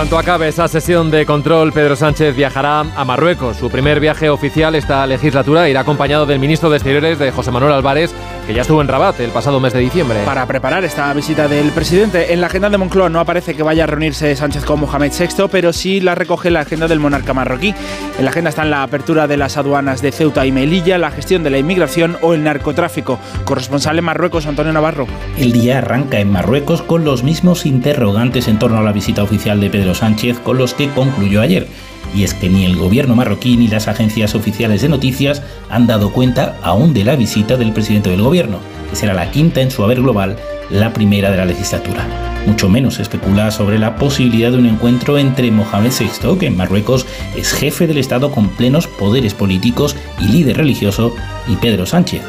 Cuanto 0.04 0.18
acabe 0.18 0.48
esa 0.48 0.68
sesión 0.68 1.10
de 1.10 1.24
control, 1.24 1.72
Pedro 1.72 1.96
Sánchez 1.96 2.36
viajará 2.36 2.80
a 2.80 3.04
Marruecos. 3.06 3.56
Su 3.56 3.70
primer 3.70 4.00
viaje 4.00 4.28
oficial 4.28 4.74
esta 4.74 5.06
legislatura 5.06 5.66
irá 5.66 5.80
acompañado 5.80 6.26
del 6.26 6.38
ministro 6.38 6.68
de 6.68 6.76
Exteriores, 6.76 7.18
de 7.18 7.30
José 7.30 7.50
Manuel 7.50 7.72
Álvarez, 7.72 8.14
que 8.46 8.52
ya 8.52 8.60
estuvo 8.60 8.82
en 8.82 8.88
Rabat 8.88 9.18
el 9.20 9.30
pasado 9.30 9.60
mes 9.60 9.72
de 9.72 9.78
diciembre. 9.78 10.18
Para 10.26 10.44
preparar 10.44 10.84
esta 10.84 11.10
visita 11.14 11.48
del 11.48 11.70
presidente, 11.70 12.34
en 12.34 12.42
la 12.42 12.48
agenda 12.48 12.68
de 12.68 12.76
Moncloa 12.76 13.08
no 13.08 13.18
aparece 13.18 13.56
que 13.56 13.62
vaya 13.62 13.84
a 13.84 13.86
reunirse 13.86 14.36
Sánchez 14.36 14.66
con 14.66 14.78
Mohamed 14.78 15.10
VI, 15.18 15.48
pero 15.50 15.72
sí 15.72 16.02
la 16.02 16.14
recoge 16.14 16.50
la 16.50 16.60
agenda 16.60 16.86
del 16.86 17.00
monarca 17.00 17.32
marroquí. 17.32 17.74
En 18.18 18.26
la 18.26 18.30
agenda 18.30 18.50
están 18.50 18.70
la 18.70 18.82
apertura 18.82 19.26
de 19.26 19.38
las 19.38 19.56
aduanas 19.56 20.02
de 20.02 20.12
Ceuta 20.12 20.44
y 20.44 20.52
Melilla, 20.52 20.98
la 20.98 21.12
gestión 21.12 21.42
de 21.42 21.48
la 21.48 21.56
inmigración 21.56 22.18
o 22.20 22.34
el 22.34 22.44
narcotráfico. 22.44 23.18
Corresponsal 23.46 23.98
en 23.98 24.04
Marruecos, 24.04 24.44
Antonio 24.44 24.74
Navarro. 24.74 25.06
El 25.38 25.52
día 25.52 25.78
arranca 25.78 26.20
en 26.20 26.30
Marruecos 26.30 26.82
con 26.82 27.06
los 27.06 27.22
mismos 27.22 27.64
interrogantes 27.64 28.48
en 28.48 28.58
torno 28.58 28.76
a 28.76 28.82
la 28.82 28.92
visita 28.92 29.22
oficial 29.22 29.60
de 29.60 29.70
Pedro 29.70 29.93
Sánchez 29.94 30.38
con 30.40 30.58
los 30.58 30.74
que 30.74 30.88
concluyó 30.90 31.40
ayer. 31.40 31.66
Y 32.14 32.24
es 32.24 32.34
que 32.34 32.48
ni 32.48 32.64
el 32.64 32.76
gobierno 32.76 33.16
marroquí 33.16 33.56
ni 33.56 33.68
las 33.68 33.88
agencias 33.88 34.34
oficiales 34.34 34.82
de 34.82 34.88
noticias 34.88 35.42
han 35.70 35.86
dado 35.86 36.12
cuenta 36.12 36.56
aún 36.62 36.94
de 36.94 37.04
la 37.04 37.16
visita 37.16 37.56
del 37.56 37.72
presidente 37.72 38.10
del 38.10 38.22
gobierno, 38.22 38.58
que 38.90 38.96
será 38.96 39.14
la 39.14 39.30
quinta 39.30 39.60
en 39.60 39.70
su 39.70 39.82
haber 39.82 40.00
global, 40.00 40.36
la 40.70 40.92
primera 40.92 41.30
de 41.30 41.36
la 41.36 41.44
legislatura. 41.44 42.06
Mucho 42.46 42.68
menos 42.68 43.00
especula 43.00 43.50
sobre 43.50 43.78
la 43.78 43.96
posibilidad 43.96 44.50
de 44.50 44.58
un 44.58 44.66
encuentro 44.66 45.18
entre 45.18 45.50
Mohamed 45.50 45.92
VI, 45.98 46.38
que 46.38 46.46
en 46.46 46.56
Marruecos 46.56 47.06
es 47.36 47.52
jefe 47.52 47.86
del 47.86 47.98
Estado 47.98 48.30
con 48.30 48.48
plenos 48.48 48.86
poderes 48.86 49.32
políticos 49.32 49.96
y 50.20 50.28
líder 50.28 50.58
religioso, 50.58 51.14
y 51.48 51.56
Pedro 51.56 51.86
Sánchez, 51.86 52.22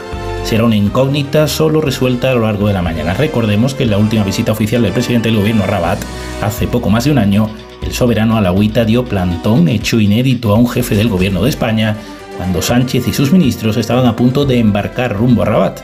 será 0.46 0.64
una 0.64 0.76
incógnita 0.76 1.48
solo 1.48 1.82
resuelta 1.82 2.30
a 2.30 2.36
lo 2.36 2.42
largo 2.42 2.68
de 2.68 2.74
la 2.74 2.84
mañana. 2.84 3.16
Recordemos 3.16 3.74
que 3.74 3.84
en 3.84 3.90
la 3.90 3.98
última 3.98 4.24
visita 4.24 4.52
oficial 4.52 4.84
del 4.84 4.94
presidente 4.94 5.30
del 5.30 5.40
gobierno 5.40 5.64
a 5.64 5.68
Rabat, 5.68 6.00
hace 6.44 6.68
poco 6.68 6.92
más 6.92 7.06
de 7.06 7.12
un 7.12 7.18
año, 7.18 7.50
el 7.82 7.94
soberano 7.94 8.38
alawita 8.38 8.86
dio 8.86 9.06
plantón 9.06 9.68
hecho 9.68 10.00
inédito 10.00 10.54
a 10.54 10.56
un 10.56 10.70
jefe 10.70 10.96
del 10.96 11.10
gobierno 11.10 11.44
de 11.44 11.50
España 11.50 11.98
cuando 12.38 12.62
Sánchez 12.62 13.08
y 13.08 13.14
sus 13.14 13.32
ministros 13.32 13.76
estaban 13.78 14.06
a 14.06 14.16
punto 14.16 14.46
de 14.46 14.60
embarcar 14.60 15.16
rumbo 15.16 15.42
a 15.42 15.46
Rabat. 15.46 15.80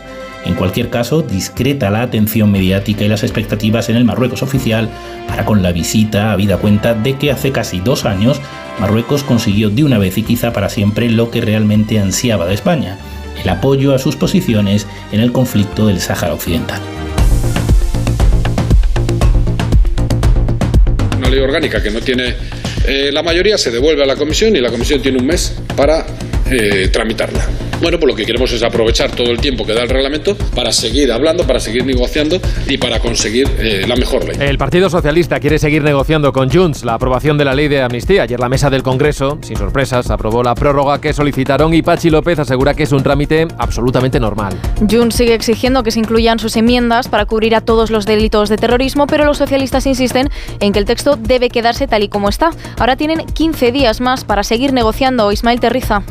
En 0.45 0.53
cualquier 0.53 0.89
caso, 0.89 1.23
discreta 1.23 1.89
la 1.89 2.03
atención 2.03 2.51
mediática 2.51 3.03
y 3.03 3.07
las 3.07 3.23
expectativas 3.23 3.89
en 3.89 3.95
el 3.95 4.05
Marruecos 4.05 4.43
oficial 4.43 4.89
para 5.27 5.43
con 5.43 5.63
la 5.63 5.71
visita, 5.71 6.31
habida 6.31 6.57
cuenta 6.57 6.93
de 6.93 7.15
que 7.15 7.31
hace 7.31 7.51
casi 7.51 7.79
dos 7.79 8.05
años 8.05 8.39
Marruecos 8.79 9.23
consiguió 9.23 9.69
de 9.69 9.83
una 9.83 9.97
vez 9.97 10.17
y 10.17 10.23
quizá 10.23 10.53
para 10.53 10.69
siempre 10.69 11.09
lo 11.09 11.29
que 11.29 11.41
realmente 11.41 11.99
ansiaba 11.99 12.45
de 12.47 12.55
España, 12.55 12.97
el 13.43 13.49
apoyo 13.49 13.93
a 13.93 13.99
sus 13.99 14.15
posiciones 14.15 14.87
en 15.11 15.19
el 15.19 15.31
conflicto 15.31 15.87
del 15.87 15.99
Sáhara 15.99 16.33
Occidental. 16.33 16.81
Una 21.17 21.29
ley 21.29 21.39
orgánica 21.39 21.81
que 21.81 21.91
no 21.91 22.01
tiene 22.01 22.35
eh, 22.85 23.11
la 23.11 23.21
mayoría 23.21 23.57
se 23.57 23.69
devuelve 23.69 24.03
a 24.03 24.05
la 24.05 24.15
comisión 24.15 24.55
y 24.55 24.59
la 24.59 24.71
comisión 24.71 25.01
tiene 25.01 25.19
un 25.19 25.27
mes 25.27 25.55
para 25.75 26.05
eh, 26.49 26.89
tramitarla. 26.91 27.70
Bueno, 27.81 27.99
pues 27.99 28.11
lo 28.11 28.15
que 28.15 28.25
queremos 28.25 28.51
es 28.51 28.61
aprovechar 28.61 29.11
todo 29.11 29.31
el 29.31 29.39
tiempo 29.39 29.65
que 29.65 29.73
da 29.73 29.81
el 29.81 29.89
reglamento 29.89 30.35
para 30.55 30.71
seguir 30.71 31.11
hablando, 31.11 31.47
para 31.47 31.59
seguir 31.59 31.83
negociando 31.83 32.39
y 32.67 32.77
para 32.77 32.99
conseguir 32.99 33.49
eh, 33.57 33.85
la 33.87 33.95
mejor 33.95 34.23
ley. 34.23 34.37
El 34.39 34.59
Partido 34.59 34.87
Socialista 34.87 35.39
quiere 35.39 35.57
seguir 35.57 35.81
negociando 35.81 36.31
con 36.31 36.51
Junts 36.51 36.85
la 36.85 36.93
aprobación 36.93 37.39
de 37.39 37.45
la 37.45 37.55
ley 37.55 37.69
de 37.69 37.81
amnistía. 37.81 38.23
Ayer 38.23 38.39
la 38.39 38.49
mesa 38.49 38.69
del 38.69 38.83
Congreso, 38.83 39.39
sin 39.41 39.57
sorpresas, 39.57 40.11
aprobó 40.11 40.43
la 40.43 40.53
prórroga 40.53 41.01
que 41.01 41.11
solicitaron 41.11 41.73
y 41.73 41.81
Pachi 41.81 42.11
López 42.11 42.37
asegura 42.37 42.75
que 42.75 42.83
es 42.83 42.91
un 42.91 43.01
trámite 43.01 43.47
absolutamente 43.57 44.19
normal. 44.19 44.53
Junts 44.87 45.15
sigue 45.15 45.33
exigiendo 45.33 45.81
que 45.81 45.89
se 45.89 45.99
incluyan 45.99 46.37
sus 46.37 46.55
enmiendas 46.57 47.07
para 47.07 47.25
cubrir 47.25 47.55
a 47.55 47.61
todos 47.61 47.89
los 47.89 48.05
delitos 48.05 48.49
de 48.49 48.57
terrorismo, 48.57 49.07
pero 49.07 49.25
los 49.25 49.39
socialistas 49.39 49.87
insisten 49.87 50.29
en 50.59 50.71
que 50.71 50.77
el 50.77 50.85
texto 50.85 51.15
debe 51.15 51.49
quedarse 51.49 51.87
tal 51.87 52.03
y 52.03 52.09
como 52.09 52.29
está. 52.29 52.51
Ahora 52.77 52.95
tienen 52.95 53.25
15 53.25 53.71
días 53.71 54.01
más 54.01 54.23
para 54.23 54.43
seguir 54.43 54.71
negociando. 54.71 55.31
Ismael 55.31 55.59
Terriza 55.59 56.03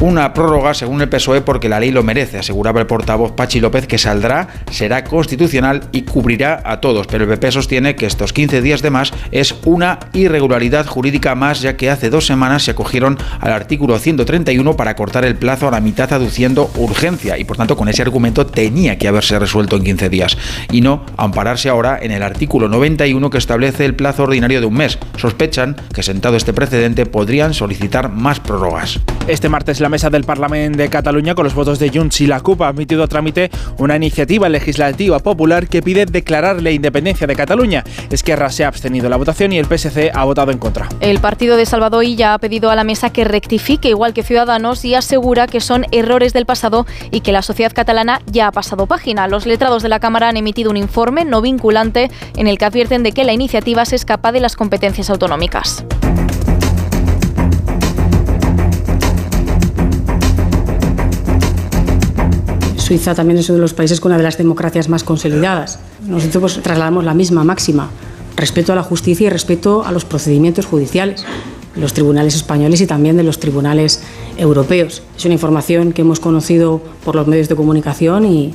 una 0.00 0.34
prórroga 0.34 0.74
según 0.74 1.00
el 1.00 1.08
PSOE 1.08 1.40
porque 1.40 1.68
la 1.68 1.80
ley 1.80 1.90
lo 1.90 2.02
merece, 2.02 2.38
aseguraba 2.38 2.80
el 2.80 2.86
portavoz 2.86 3.32
Pachi 3.32 3.60
López 3.60 3.86
que 3.86 3.98
saldrá, 3.98 4.48
será 4.70 5.04
constitucional 5.04 5.88
y 5.92 6.02
cubrirá 6.02 6.62
a 6.64 6.80
todos, 6.80 7.06
pero 7.06 7.24
el 7.24 7.30
PP 7.30 7.52
sostiene 7.52 7.96
que 7.96 8.06
estos 8.06 8.32
15 8.32 8.60
días 8.60 8.82
de 8.82 8.90
más 8.90 9.12
es 9.30 9.54
una 9.64 9.98
irregularidad 10.12 10.86
jurídica 10.86 11.34
más 11.34 11.60
ya 11.60 11.76
que 11.76 11.90
hace 11.90 12.10
dos 12.10 12.26
semanas 12.26 12.64
se 12.64 12.72
acogieron 12.72 13.18
al 13.40 13.52
artículo 13.52 13.98
131 13.98 14.76
para 14.76 14.96
cortar 14.96 15.24
el 15.24 15.36
plazo 15.36 15.68
a 15.68 15.70
la 15.70 15.80
mitad 15.80 16.12
aduciendo 16.12 16.70
urgencia 16.76 17.38
y 17.38 17.44
por 17.44 17.56
tanto 17.56 17.76
con 17.76 17.88
ese 17.88 18.02
argumento 18.02 18.46
tenía 18.46 18.98
que 18.98 19.08
haberse 19.08 19.38
resuelto 19.38 19.76
en 19.76 19.84
15 19.84 20.08
días 20.08 20.36
y 20.70 20.80
no 20.80 21.04
ampararse 21.16 21.68
ahora 21.68 21.98
en 22.00 22.10
el 22.10 22.22
artículo 22.22 22.68
91 22.68 23.30
que 23.30 23.38
establece 23.38 23.84
el 23.84 23.94
plazo 23.94 24.24
ordinario 24.24 24.60
de 24.60 24.66
un 24.66 24.74
mes. 24.74 24.98
Sospechan 25.16 25.76
que 25.92 26.02
sentado 26.02 26.36
este 26.36 26.52
precedente 26.52 27.06
podrían 27.06 27.54
solicitar 27.54 28.10
más 28.10 28.40
prórrogas. 28.40 29.00
Este 29.26 29.48
martes 29.48 29.80
la 29.84 29.90
mesa 29.90 30.08
del 30.08 30.24
Parlamento 30.24 30.78
de 30.78 30.88
Cataluña, 30.88 31.34
con 31.34 31.44
los 31.44 31.54
votos 31.54 31.78
de 31.78 31.90
Junts 31.90 32.22
y 32.22 32.26
la 32.26 32.40
CUP, 32.40 32.62
ha 32.62 32.68
admitido 32.68 33.02
a 33.02 33.06
trámite 33.06 33.50
una 33.76 33.96
iniciativa 33.96 34.48
legislativa 34.48 35.18
popular 35.18 35.68
que 35.68 35.82
pide 35.82 36.06
declarar 36.06 36.62
la 36.62 36.70
independencia 36.70 37.26
de 37.26 37.36
Cataluña. 37.36 37.84
Esquerra 38.08 38.48
se 38.48 38.64
ha 38.64 38.68
abstenido 38.68 39.04
en 39.04 39.10
la 39.10 39.18
votación 39.18 39.52
y 39.52 39.58
el 39.58 39.66
PSC 39.66 40.10
ha 40.14 40.24
votado 40.24 40.52
en 40.52 40.58
contra. 40.58 40.88
El 41.00 41.18
partido 41.20 41.58
de 41.58 41.66
Salvador 41.66 42.02
ya 42.06 42.32
ha 42.32 42.38
pedido 42.38 42.70
a 42.70 42.76
la 42.76 42.82
mesa 42.82 43.10
que 43.10 43.24
rectifique, 43.24 43.90
igual 43.90 44.14
que 44.14 44.22
Ciudadanos, 44.22 44.82
y 44.86 44.94
asegura 44.94 45.46
que 45.48 45.60
son 45.60 45.84
errores 45.92 46.32
del 46.32 46.46
pasado 46.46 46.86
y 47.10 47.20
que 47.20 47.32
la 47.32 47.42
sociedad 47.42 47.72
catalana 47.74 48.22
ya 48.24 48.46
ha 48.46 48.52
pasado 48.52 48.86
página. 48.86 49.28
Los 49.28 49.44
letrados 49.44 49.82
de 49.82 49.90
la 49.90 50.00
Cámara 50.00 50.30
han 50.30 50.38
emitido 50.38 50.70
un 50.70 50.78
informe 50.78 51.26
no 51.26 51.42
vinculante 51.42 52.10
en 52.36 52.46
el 52.46 52.56
que 52.56 52.64
advierten 52.64 53.02
de 53.02 53.12
que 53.12 53.24
la 53.24 53.34
iniciativa 53.34 53.84
se 53.84 53.96
escapa 53.96 54.32
de 54.32 54.40
las 54.40 54.56
competencias 54.56 55.10
autonómicas. 55.10 55.84
Suiza 62.94 63.12
también 63.12 63.40
es 63.40 63.48
uno 63.48 63.56
de 63.56 63.62
los 63.62 63.74
países 63.74 63.98
con 63.98 64.12
una 64.12 64.18
de 64.18 64.22
las 64.22 64.38
democracias 64.38 64.88
más 64.88 65.02
consolidadas. 65.02 65.80
Nosotros 66.06 66.52
pues, 66.52 66.62
trasladamos 66.62 67.02
la 67.02 67.12
misma 67.12 67.42
máxima, 67.42 67.90
respeto 68.36 68.72
a 68.72 68.76
la 68.76 68.84
justicia 68.84 69.26
y 69.26 69.30
respeto 69.30 69.84
a 69.84 69.90
los 69.90 70.04
procedimientos 70.04 70.64
judiciales, 70.64 71.24
los 71.74 71.92
tribunales 71.92 72.36
españoles 72.36 72.80
y 72.82 72.86
también 72.86 73.16
de 73.16 73.24
los 73.24 73.40
tribunales 73.40 74.04
europeos. 74.36 75.02
Es 75.16 75.24
una 75.24 75.34
información 75.34 75.92
que 75.92 76.02
hemos 76.02 76.20
conocido 76.20 76.80
por 77.04 77.16
los 77.16 77.26
medios 77.26 77.48
de 77.48 77.56
comunicación 77.56 78.26
y 78.26 78.54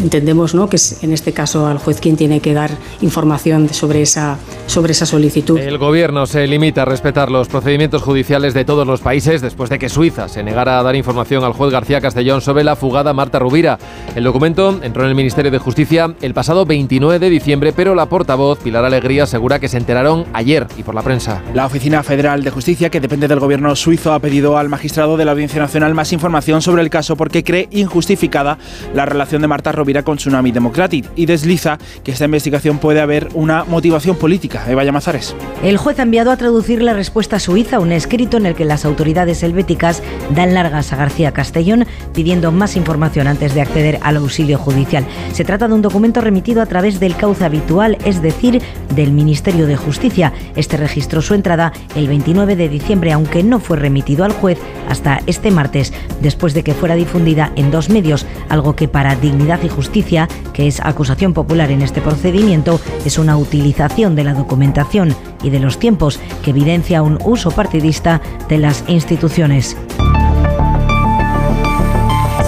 entendemos 0.00 0.54
¿no? 0.54 0.68
que 0.68 0.76
es 0.76 1.02
en 1.02 1.12
este 1.12 1.32
caso 1.32 1.66
al 1.66 1.78
juez 1.78 2.00
quien 2.00 2.16
tiene 2.16 2.40
que 2.40 2.54
dar 2.54 2.70
información 3.00 3.68
sobre 3.68 4.02
esa, 4.02 4.38
sobre 4.66 4.92
esa 4.92 5.06
solicitud. 5.06 5.58
El 5.58 5.78
gobierno 5.78 6.26
se 6.26 6.46
limita 6.46 6.82
a 6.82 6.84
respetar 6.84 7.30
los 7.30 7.48
procedimientos 7.48 8.02
judiciales 8.02 8.54
de 8.54 8.64
todos 8.64 8.86
los 8.86 9.00
países 9.00 9.40
después 9.40 9.70
de 9.70 9.78
que 9.78 9.88
Suiza 9.88 10.28
se 10.28 10.42
negara 10.42 10.78
a 10.78 10.82
dar 10.82 10.96
información 10.96 11.44
al 11.44 11.52
juez 11.52 11.72
García 11.72 12.00
Castellón 12.00 12.40
sobre 12.40 12.64
la 12.64 12.76
fugada 12.76 13.12
Marta 13.12 13.38
Rubira. 13.38 13.78
El 14.14 14.24
documento 14.24 14.80
entró 14.82 15.02
en 15.04 15.10
el 15.10 15.14
Ministerio 15.14 15.50
de 15.50 15.58
Justicia 15.58 16.14
el 16.20 16.34
pasado 16.34 16.64
29 16.64 17.18
de 17.18 17.30
diciembre, 17.30 17.72
pero 17.72 17.94
la 17.94 18.06
portavoz 18.06 18.58
Pilar 18.58 18.84
Alegría 18.84 19.24
asegura 19.24 19.58
que 19.58 19.68
se 19.68 19.78
enteraron 19.78 20.24
ayer 20.32 20.66
y 20.76 20.82
por 20.82 20.94
la 20.94 21.02
prensa. 21.02 21.42
La 21.54 21.66
Oficina 21.66 22.02
Federal 22.02 22.42
de 22.42 22.50
Justicia, 22.50 22.90
que 22.90 23.00
depende 23.00 23.28
del 23.28 23.40
gobierno 23.40 23.74
suizo, 23.76 24.12
ha 24.12 24.20
pedido 24.20 24.56
al 24.56 24.68
magistrado 24.68 25.16
de 25.16 25.24
la 25.24 25.32
Audiencia 25.32 25.60
Nacional 25.60 25.94
más 25.94 26.12
información 26.12 26.62
sobre 26.62 26.82
el 26.82 26.90
caso 26.90 27.16
porque 27.16 27.44
cree 27.44 27.68
injustificada 27.70 28.58
la 28.94 29.06
relación 29.06 29.42
de 29.42 29.48
Marta 29.48 29.72
Rubira 29.72 29.81
Rovira 29.82 30.04
con 30.04 30.16
Tsunami 30.16 30.52
Democratic 30.52 31.10
y 31.16 31.26
desliza 31.26 31.76
que 32.04 32.12
esta 32.12 32.26
investigación 32.26 32.78
puede 32.78 33.00
haber 33.00 33.28
una 33.34 33.64
motivación 33.64 34.14
política. 34.14 34.64
Eva 34.70 34.84
Llamazares. 34.84 35.34
El 35.64 35.76
juez 35.76 35.98
ha 35.98 36.02
enviado 36.02 36.30
a 36.30 36.36
traducir 36.36 36.80
la 36.82 36.92
respuesta 36.92 37.40
suiza, 37.40 37.80
un 37.80 37.90
escrito 37.90 38.36
en 38.36 38.46
el 38.46 38.54
que 38.54 38.64
las 38.64 38.84
autoridades 38.84 39.42
helvéticas 39.42 40.00
dan 40.36 40.54
largas 40.54 40.92
a 40.92 40.96
García 40.96 41.32
Castellón 41.32 41.84
pidiendo 42.14 42.52
más 42.52 42.76
información 42.76 43.26
antes 43.26 43.54
de 43.54 43.60
acceder 43.60 43.98
al 44.02 44.18
auxilio 44.18 44.56
judicial. 44.56 45.04
Se 45.32 45.44
trata 45.44 45.66
de 45.66 45.74
un 45.74 45.82
documento 45.82 46.20
remitido 46.20 46.62
a 46.62 46.66
través 46.66 47.00
del 47.00 47.16
cauce 47.16 47.44
habitual, 47.44 47.98
es 48.04 48.22
decir, 48.22 48.62
del 48.94 49.10
Ministerio 49.10 49.66
de 49.66 49.74
Justicia. 49.74 50.32
Este 50.54 50.76
registró 50.76 51.22
su 51.22 51.34
entrada 51.34 51.72
el 51.96 52.06
29 52.06 52.54
de 52.54 52.68
diciembre, 52.68 53.10
aunque 53.10 53.42
no 53.42 53.58
fue 53.58 53.78
remitido 53.78 54.24
al 54.24 54.32
juez 54.32 54.58
hasta 54.88 55.22
este 55.26 55.50
martes, 55.50 55.92
después 56.20 56.54
de 56.54 56.62
que 56.62 56.74
fuera 56.74 56.94
difundida 56.94 57.50
en 57.56 57.72
dos 57.72 57.88
medios, 57.90 58.26
algo 58.48 58.76
que 58.76 58.88
para 58.88 59.16
dignidad 59.16 59.60
y 59.62 59.68
Justicia, 59.72 60.28
que 60.52 60.66
es 60.66 60.80
acusación 60.80 61.32
popular 61.32 61.70
en 61.70 61.82
este 61.82 62.00
procedimiento, 62.00 62.80
es 63.04 63.18
una 63.18 63.36
utilización 63.36 64.14
de 64.14 64.24
la 64.24 64.34
documentación 64.34 65.14
y 65.42 65.50
de 65.50 65.58
los 65.58 65.78
tiempos 65.78 66.20
que 66.44 66.50
evidencia 66.50 67.02
un 67.02 67.18
uso 67.24 67.50
partidista 67.50 68.20
de 68.48 68.58
las 68.58 68.84
instituciones. 68.88 69.76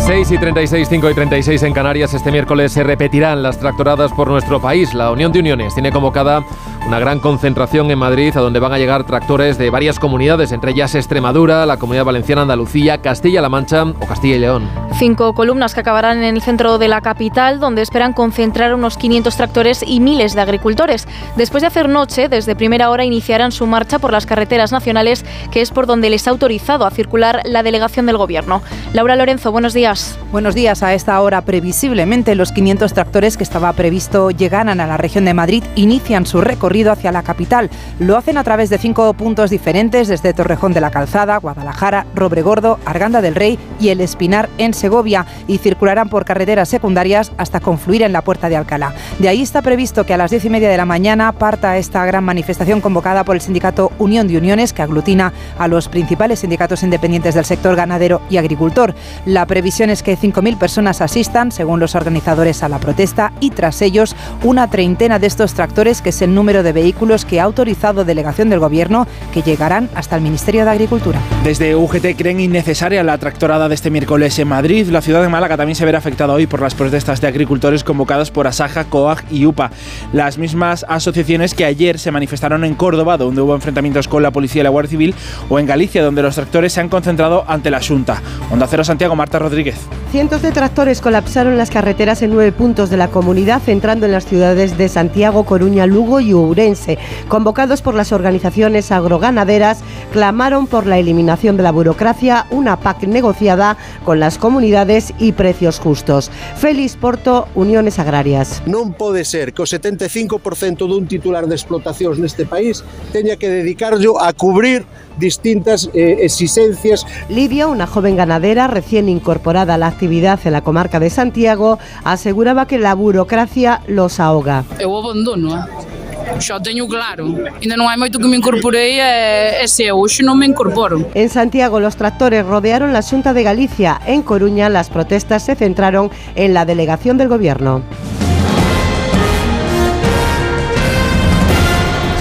6 0.06 0.32
y 0.32 0.38
36, 0.38 0.87
5 0.87 1.10
y 1.10 1.14
36 1.14 1.62
en 1.62 1.72
Canarias. 1.72 2.12
Este 2.12 2.30
miércoles 2.30 2.72
se 2.72 2.82
repetirán 2.82 3.42
las 3.42 3.58
tractoradas 3.58 4.12
por 4.12 4.28
nuestro 4.28 4.60
país. 4.60 4.92
La 4.92 5.10
Unión 5.10 5.32
de 5.32 5.40
Uniones 5.40 5.72
tiene 5.72 5.90
convocada 5.90 6.44
una 6.86 6.98
gran 6.98 7.18
concentración 7.18 7.90
en 7.90 7.98
Madrid, 7.98 8.36
a 8.36 8.40
donde 8.40 8.60
van 8.60 8.72
a 8.72 8.78
llegar 8.78 9.04
tractores 9.04 9.56
de 9.56 9.70
varias 9.70 9.98
comunidades, 9.98 10.52
entre 10.52 10.72
ellas 10.72 10.94
Extremadura, 10.94 11.64
la 11.64 11.78
Comunidad 11.78 12.04
Valenciana, 12.04 12.42
Andalucía, 12.42 12.98
Castilla-La 12.98 13.48
Mancha 13.48 13.84
o 13.84 14.06
Castilla 14.06 14.36
y 14.36 14.38
León. 14.40 14.68
Cinco 14.98 15.32
columnas 15.32 15.74
que 15.74 15.80
acabarán 15.80 16.22
en 16.22 16.36
el 16.36 16.42
centro 16.42 16.78
de 16.78 16.88
la 16.88 17.00
capital, 17.00 17.58
donde 17.58 17.82
esperan 17.82 18.12
concentrar 18.12 18.74
unos 18.74 18.96
500 18.98 19.36
tractores 19.36 19.84
y 19.86 20.00
miles 20.00 20.34
de 20.34 20.42
agricultores. 20.42 21.08
Después 21.36 21.62
de 21.62 21.68
hacer 21.68 21.88
noche, 21.88 22.28
desde 22.28 22.54
primera 22.54 22.90
hora 22.90 23.04
iniciarán 23.04 23.50
su 23.50 23.66
marcha 23.66 23.98
por 23.98 24.12
las 24.12 24.26
carreteras 24.26 24.70
nacionales, 24.70 25.24
que 25.50 25.62
es 25.62 25.70
por 25.70 25.87
donde 25.87 26.10
les 26.10 26.28
ha 26.28 26.30
autorizado 26.30 26.87
a 26.87 26.90
circular 26.90 27.40
la 27.44 27.62
delegación 27.62 28.06
del 28.06 28.18
Gobierno. 28.18 28.62
Laura 28.92 29.16
Lorenzo, 29.16 29.50
buenos 29.50 29.72
días. 29.72 30.18
Buenos 30.30 30.54
días. 30.54 30.82
A 30.82 30.94
esta 30.94 31.20
hora, 31.20 31.40
previsiblemente, 31.40 32.35
los 32.35 32.52
500 32.52 32.92
tractores 32.92 33.37
que 33.37 33.42
estaba 33.42 33.72
previsto 33.72 34.30
llegaran 34.30 34.80
a 34.80 34.87
la 34.87 34.96
región 34.96 35.24
de 35.24 35.35
Madrid 35.35 35.64
inician 35.76 36.26
su 36.26 36.40
recorrido 36.40 36.73
hacia 36.83 37.12
la 37.12 37.22
capital. 37.22 37.70
Lo 37.98 38.16
hacen 38.16 38.37
a 38.37 38.44
través 38.44 38.68
de 38.68 38.79
cinco 38.79 39.12
puntos 39.14 39.50
diferentes 39.50 40.08
desde 40.08 40.35
Torrejón 40.35 40.72
de 40.72 40.81
la 40.81 40.90
Calzada, 40.90 41.37
Guadalajara, 41.38 42.06
Robregordo, 42.14 42.79
Arganda 42.85 43.22
del 43.22 43.37
Rey 43.37 43.58
y 43.81 43.90
El 43.90 44.00
Espinar 44.00 44.48
en. 44.58 44.75
Segovia 44.75 45.25
y 45.46 45.58
circularán 45.58 46.08
por 46.08 46.25
carreteras 46.25 46.68
secundarias 46.68 47.33
hasta 47.38 47.60
confluir 47.60 48.02
en 48.02 48.12
la 48.12 48.22
Puerta 48.22 48.48
de 48.48 48.56
Alcalá. 48.56 48.92
De 49.18 49.29
ahí 49.29 49.40
está 49.40 49.62
previsto 49.62 50.04
que 50.04 50.12
a 50.12 50.16
las 50.16 50.33
diez 50.33 50.44
y 50.44 50.50
media 50.50 50.68
de 50.68 50.77
la 50.77 50.85
mañana 50.85 51.31
parta 51.33 51.79
esta 51.79 52.04
gran 52.04 52.25
manifestación 52.25 52.81
convocada 52.81 53.25
por 53.25 53.37
el 53.37 53.40
sindicato 53.40 53.92
Unión 53.98 54.27
de 54.27 54.37
Uniones, 54.37 54.72
que 54.72 54.83
aglutina 54.83 55.33
a 55.58 55.68
los 55.68 55.88
principales 55.88 56.40
sindicatos 56.40 56.83
independientes 56.83 57.35
del 57.35 57.44
sector 57.44 57.77
ganadero 57.77 58.20
y 58.29 58.37
agricultor. 58.37 58.94
La 59.27 59.46
previsión 59.46 59.90
es 59.90 60.02
que 60.02 60.18
5.000 60.18 60.58
personas 60.58 61.00
asistan, 61.00 61.52
según 61.52 61.79
los 61.79 61.94
organizadores, 61.94 62.62
a 62.62 62.68
la 62.68 62.81
protesta 62.81 63.33
y 63.38 63.50
tras 63.50 63.81
ellos 63.81 64.16
una 64.42 64.68
treintena 64.68 65.18
de 65.18 65.29
estos 65.29 65.54
tractores, 65.54 66.02
que 66.02 66.08
es 66.08 66.20
el 66.22 66.35
número 66.35 66.63
de 66.65 66.73
vehículos 66.73 67.25
que 67.25 67.40
ha 67.40 67.44
autorizado 67.44 68.04
delegación 68.04 68.50
del 68.50 68.58
Gobierno, 68.58 69.06
que 69.33 69.42
llegarán 69.42 69.88
hasta 69.94 70.17
el 70.17 70.23
Ministerio 70.23 70.65
de 70.65 70.73
Agricultura. 70.73 71.21
Desde 71.44 71.77
UGT 71.77 72.17
creen 72.17 72.40
innecesaria 72.40 73.04
la 73.04 73.19
tractorada 73.19 73.69
de 73.69 73.77
este 73.77 73.90
miércoles 73.90 74.37
en 74.40 74.48
Madrid. 74.48 74.88
La 74.88 75.02
ciudad 75.02 75.23
de 75.23 75.29
Málaga 75.29 75.56
también 75.56 75.77
se 75.77 75.85
verá 75.85 75.98
afectada 75.98 76.33
hoy 76.33 76.48
por 76.48 76.60
las 76.60 76.75
protestas 76.75 77.21
de 77.21 77.29
agricultores 77.29 77.85
convocadas 77.85 78.33
por 78.33 78.48
Asaja, 78.48 78.85
COAG 78.85 79.25
y 79.31 79.46
UPA. 79.46 79.71
Las 80.12 80.38
mismas 80.38 80.85
asociaciones 80.88 81.54
que 81.54 81.65
ayer 81.65 81.98
se 81.98 82.10
manifestaron 82.10 82.65
en 82.65 82.75
Córdoba, 82.75 83.17
donde 83.17 83.42
hubo 83.42 83.54
enfrentamientos 83.54 84.08
con 84.08 84.23
la 84.23 84.31
policía 84.31 84.60
y 84.60 84.65
la 84.65 84.71
Guardia 84.71 84.90
Civil, 84.90 85.15
o 85.48 85.58
en 85.58 85.67
Galicia, 85.67 86.02
donde 86.02 86.23
los 86.23 86.35
tractores 86.35 86.73
se 86.73 86.81
han 86.81 86.88
concentrado 86.88 87.44
ante 87.46 87.71
la 87.71 87.81
Junta. 87.81 88.23
Onda 88.50 88.67
Cero 88.67 88.85
Santiago, 88.85 89.15
Marta 89.15 89.38
Rodríguez. 89.38 89.77
Cientos 90.10 90.42
de 90.42 90.52
tractores 90.52 91.00
colapsaron 91.00 91.58
las 91.58 91.71
carreteras 91.71 92.23
en 92.23 92.31
nueve 92.31 92.52
puntos 92.52 92.88
de 92.88 92.96
la 92.96 93.08
comunidad, 93.08 93.60
entrando 93.69 94.06
en 94.06 94.12
las 94.12 94.27
ciudades 94.27 94.79
de 94.79 94.88
Santiago, 94.88 95.44
Coruña, 95.44 95.87
Lugo 95.87 96.21
y 96.21 96.33
Ourense. 96.55 96.98
Convocados 97.27 97.83
por 97.83 97.96
las 97.96 98.13
organizaciones 98.13 98.92
agroganaderas, 98.92 99.81
clamaron 100.13 100.69
por 100.69 100.87
la 100.87 100.98
eliminación 100.98 101.57
de 101.57 101.65
la 101.65 101.73
burocracia, 101.73 102.46
una 102.50 102.79
PAC 102.79 103.09
negociada 103.09 103.77
con 104.05 104.21
las 104.21 104.38
comunidades 104.38 105.13
y 105.19 105.33
precios 105.33 105.81
justos. 105.81 106.31
Félix 106.57 106.94
Porto, 106.94 107.48
Uniones 107.57 107.98
Agrarias. 107.98 108.63
Non 108.71 108.94
pode 108.94 109.27
ser 109.27 109.50
que 109.50 109.67
o 109.67 109.67
75% 109.67 110.87
dun 110.87 111.11
titular 111.11 111.50
de 111.50 111.59
explotacións 111.59 112.23
neste 112.23 112.46
país 112.46 112.87
teña 113.11 113.35
que 113.35 113.50
dedicarlo 113.50 114.23
a 114.23 114.31
cubrir 114.31 114.87
distintas 115.19 115.90
eh, 115.94 116.19
exigencias. 116.23 117.07
Lidia, 117.29 117.67
una 117.67 117.87
joven 117.87 118.17
ganadera 118.17 118.67
recién 118.67 119.09
incorporada 119.09 119.75
a 119.75 119.79
la 119.79 119.87
actividad 119.87 120.38
en 120.44 120.52
la 120.52 120.63
comarca 120.63 121.00
de 121.00 121.11
Santiago, 121.11 121.79
aseguraba 122.05 122.67
que 122.67 122.79
la 122.79 122.94
burocracia 122.94 123.83
los 123.87 124.21
ahoga. 124.21 124.65
Eu 124.79 124.94
abandono, 124.96 125.57
eh? 125.57 126.04
Xo 126.38 126.60
teño 126.60 126.87
claro. 126.88 127.27
Ainda 127.60 127.77
non 127.77 127.88
hai 127.88 127.96
moito 127.96 128.18
que 128.18 128.29
me 128.29 128.37
incorporei 128.37 128.98
e, 129.00 129.62
e 129.62 129.66
se 129.68 129.90
hoxe 129.92 130.22
non 130.25 130.37
me 130.40 130.46
incorporo. 130.46 131.00
En 131.14 131.29
Santiago, 131.29 131.81
los 131.81 131.96
tractores 131.96 132.44
rodearon 132.44 132.92
la 132.92 133.02
Xunta 133.02 133.33
de 133.33 133.42
Galicia. 133.42 134.00
En 134.06 134.22
Coruña, 134.22 134.68
las 134.68 134.90
protestas 134.90 135.44
se 135.44 135.54
centraron 135.54 136.10
en 136.35 136.54
la 136.54 136.64
delegación 136.64 137.18
del 137.18 137.29
Gobierno. 137.29 137.83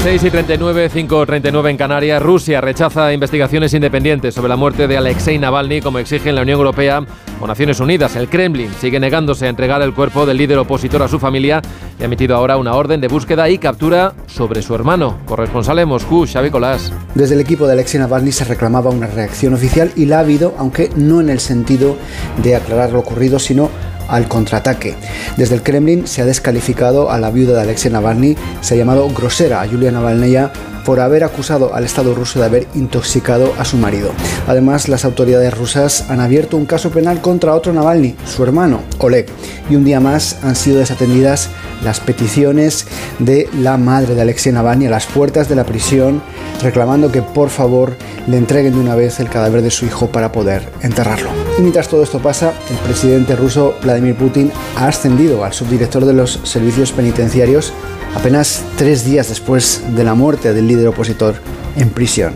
6 0.03 0.21
y 0.21 0.29
39, 0.31 0.89
5 0.89 1.25
39 1.25 1.71
en 1.71 1.77
Canarias. 1.77 2.21
Rusia 2.21 2.59
rechaza 2.59 3.13
investigaciones 3.13 3.73
independientes 3.73 4.35
sobre 4.35 4.49
la 4.49 4.57
muerte 4.57 4.85
de 4.85 4.97
Alexei 4.97 5.39
Navalny, 5.39 5.79
como 5.79 5.97
exigen 5.97 6.35
la 6.35 6.41
Unión 6.41 6.57
Europea 6.57 7.05
o 7.39 7.47
Naciones 7.47 7.79
Unidas. 7.79 8.17
El 8.17 8.27
Kremlin 8.27 8.69
sigue 8.81 8.99
negándose 8.99 9.45
a 9.45 9.49
entregar 9.49 9.81
el 9.81 9.93
cuerpo 9.93 10.25
del 10.25 10.35
líder 10.35 10.57
opositor 10.57 11.01
a 11.03 11.07
su 11.07 11.19
familia 11.19 11.61
y 11.97 12.01
ha 12.01 12.07
emitido 12.07 12.35
ahora 12.35 12.57
una 12.57 12.73
orden 12.73 12.99
de 12.99 13.07
búsqueda 13.07 13.49
y 13.49 13.57
captura 13.59 14.13
sobre 14.27 14.61
su 14.61 14.75
hermano. 14.75 15.19
Corresponsal 15.25 15.79
en 15.79 15.87
Moscú, 15.87 16.27
Xavi 16.27 16.49
Colás. 16.49 16.91
Desde 17.15 17.35
el 17.35 17.39
equipo 17.39 17.65
de 17.65 17.71
Alexei 17.71 18.01
Navalny 18.01 18.33
se 18.33 18.43
reclamaba 18.43 18.89
una 18.89 19.07
reacción 19.07 19.53
oficial 19.53 19.93
y 19.95 20.03
la 20.03 20.17
ha 20.17 20.19
habido, 20.19 20.53
aunque 20.57 20.89
no 20.97 21.21
en 21.21 21.29
el 21.29 21.39
sentido 21.39 21.95
de 22.43 22.57
aclarar 22.57 22.91
lo 22.91 22.99
ocurrido, 22.99 23.39
sino 23.39 23.69
al 24.07 24.27
contraataque. 24.27 24.95
Desde 25.37 25.55
el 25.55 25.63
Kremlin 25.63 26.07
se 26.07 26.21
ha 26.21 26.25
descalificado 26.25 27.11
a 27.11 27.19
la 27.19 27.31
viuda 27.31 27.53
de 27.53 27.61
Alexei 27.61 27.91
Navalny, 27.91 28.35
se 28.61 28.73
ha 28.73 28.77
llamado 28.77 29.09
grosera 29.09 29.61
a 29.61 29.65
Yulia 29.65 29.91
Navalnaya 29.91 30.51
por 30.85 30.99
haber 30.99 31.23
acusado 31.23 31.73
al 31.73 31.83
Estado 31.83 32.13
ruso 32.13 32.39
de 32.39 32.45
haber 32.45 32.67
intoxicado 32.73 33.53
a 33.57 33.65
su 33.65 33.77
marido. 33.77 34.11
Además, 34.47 34.89
las 34.89 35.05
autoridades 35.05 35.57
rusas 35.57 36.05
han 36.09 36.19
abierto 36.19 36.57
un 36.57 36.65
caso 36.65 36.91
penal 36.91 37.21
contra 37.21 37.53
otro 37.53 37.73
Navalny, 37.73 38.15
su 38.25 38.43
hermano, 38.43 38.81
Oleg. 38.99 39.27
Y 39.69 39.75
un 39.75 39.85
día 39.85 39.99
más 39.99 40.37
han 40.43 40.55
sido 40.55 40.79
desatendidas 40.79 41.49
las 41.83 41.99
peticiones 41.99 42.87
de 43.19 43.49
la 43.59 43.77
madre 43.77 44.15
de 44.15 44.21
Alexei 44.21 44.51
Navalny 44.51 44.87
a 44.87 44.89
las 44.89 45.05
puertas 45.05 45.49
de 45.49 45.55
la 45.55 45.65
prisión, 45.65 46.21
reclamando 46.61 47.11
que 47.11 47.21
por 47.21 47.49
favor 47.49 47.95
le 48.27 48.37
entreguen 48.37 48.73
de 48.73 48.79
una 48.79 48.95
vez 48.95 49.19
el 49.19 49.29
cadáver 49.29 49.61
de 49.61 49.71
su 49.71 49.85
hijo 49.85 50.07
para 50.07 50.31
poder 50.31 50.69
enterrarlo. 50.81 51.29
Y 51.57 51.61
mientras 51.61 51.87
todo 51.87 52.03
esto 52.03 52.19
pasa, 52.19 52.53
el 52.69 52.77
presidente 52.77 53.35
ruso 53.35 53.75
Vladimir 53.81 54.15
Putin 54.15 54.51
ha 54.77 54.87
ascendido 54.87 55.43
al 55.43 55.53
subdirector 55.53 56.05
de 56.05 56.13
los 56.13 56.39
servicios 56.43 56.91
penitenciarios 56.91 57.73
apenas 58.15 58.63
tres 58.77 59.05
días 59.05 59.29
después 59.29 59.83
de 59.95 60.03
la 60.03 60.13
muerte 60.13 60.53
del 60.53 60.67
líder 60.67 60.87
opositor 60.87 61.35
en 61.75 61.89
prisión. 61.89 62.33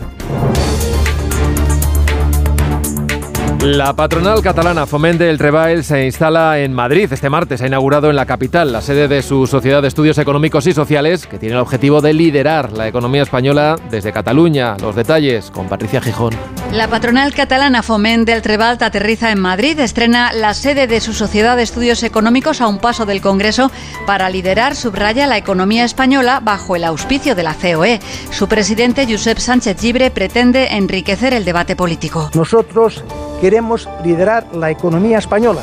La 3.70 3.92
patronal 3.92 4.40
catalana 4.40 4.86
Foment 4.86 5.18
del 5.18 5.36
Treball 5.36 5.84
se 5.84 6.06
instala 6.06 6.58
en 6.58 6.72
Madrid. 6.72 7.12
Este 7.12 7.28
martes 7.28 7.60
ha 7.60 7.66
inaugurado 7.66 8.08
en 8.08 8.16
la 8.16 8.24
capital 8.24 8.72
la 8.72 8.80
sede 8.80 9.08
de 9.08 9.20
su 9.20 9.46
Sociedad 9.46 9.82
de 9.82 9.88
Estudios 9.88 10.16
Económicos 10.16 10.66
y 10.66 10.72
Sociales, 10.72 11.26
que 11.26 11.38
tiene 11.38 11.54
el 11.54 11.60
objetivo 11.60 12.00
de 12.00 12.14
liderar 12.14 12.72
la 12.72 12.88
economía 12.88 13.20
española 13.20 13.76
desde 13.90 14.10
Cataluña. 14.10 14.78
Los 14.80 14.96
detalles 14.96 15.50
con 15.50 15.68
Patricia 15.68 16.00
Gijón. 16.00 16.34
La 16.72 16.88
patronal 16.88 17.34
catalana 17.34 17.82
Foment 17.82 18.26
del 18.26 18.40
Treball 18.40 18.78
aterriza 18.80 19.32
en 19.32 19.40
Madrid, 19.40 19.78
estrena 19.80 20.32
la 20.32 20.54
sede 20.54 20.86
de 20.86 21.02
su 21.02 21.12
Sociedad 21.12 21.54
de 21.54 21.64
Estudios 21.64 22.02
Económicos 22.02 22.62
a 22.62 22.68
un 22.68 22.78
paso 22.78 23.04
del 23.04 23.20
Congreso 23.20 23.70
para 24.06 24.30
liderar, 24.30 24.76
subraya, 24.76 25.26
la 25.26 25.36
economía 25.36 25.84
española 25.84 26.40
bajo 26.42 26.74
el 26.74 26.84
auspicio 26.84 27.34
de 27.34 27.42
la 27.42 27.52
COE. 27.52 28.00
Su 28.30 28.48
presidente, 28.48 29.06
Josep 29.06 29.36
Sánchez 29.36 29.78
Gibre, 29.78 30.10
pretende 30.10 30.68
enriquecer 30.68 31.34
el 31.34 31.44
debate 31.44 31.76
político. 31.76 32.30
Nosotros 32.32 33.04
queremos 33.40 33.88
liderar 34.04 34.46
la 34.54 34.70
economía 34.70 35.18
española 35.18 35.62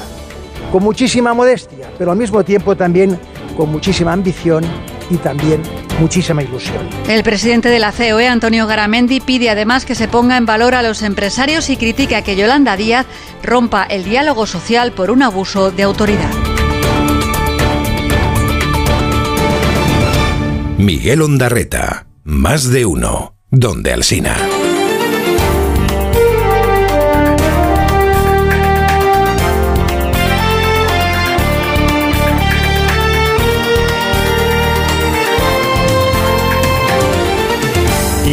con 0.72 0.84
muchísima 0.84 1.34
modestia, 1.34 1.90
pero 1.98 2.12
al 2.12 2.18
mismo 2.18 2.44
tiempo 2.44 2.76
también 2.76 3.20
con 3.56 3.72
muchísima 3.72 4.14
ambición 4.14 4.66
y 5.10 5.18
también 5.18 5.62
muchísima 6.00 6.44
ilusión. 6.44 6.88
El 7.08 7.24
presidente 7.24 7.70
de 7.70 7.80
la 7.80 7.92
COE, 7.92 8.28
Antonio 8.28 8.68
Garamendi, 8.68 9.20
pide 9.20 9.50
además 9.50 9.86
que 9.86 9.96
se 9.96 10.08
ponga 10.08 10.38
en 10.38 10.46
valor 10.46 10.76
a 10.76 10.82
los 10.82 11.04
empresarios 11.04 11.70
y 11.70 11.78
critica 11.78 12.22
que 12.22 12.36
Yolanda 12.36 12.76
Díaz 12.76 13.06
rompa 13.44 13.84
el 13.84 14.04
diálogo 14.04 14.46
social 14.46 14.92
por 14.92 15.12
un 15.12 15.24
abuso 15.24 15.72
de 15.72 15.84
autoridad. 15.84 16.32
Miguel 20.78 21.22
Ondarreta, 21.22 22.08
más 22.24 22.70
de 22.70 22.86
uno, 22.86 23.36
donde 23.50 23.94
Alsina. 23.94 24.36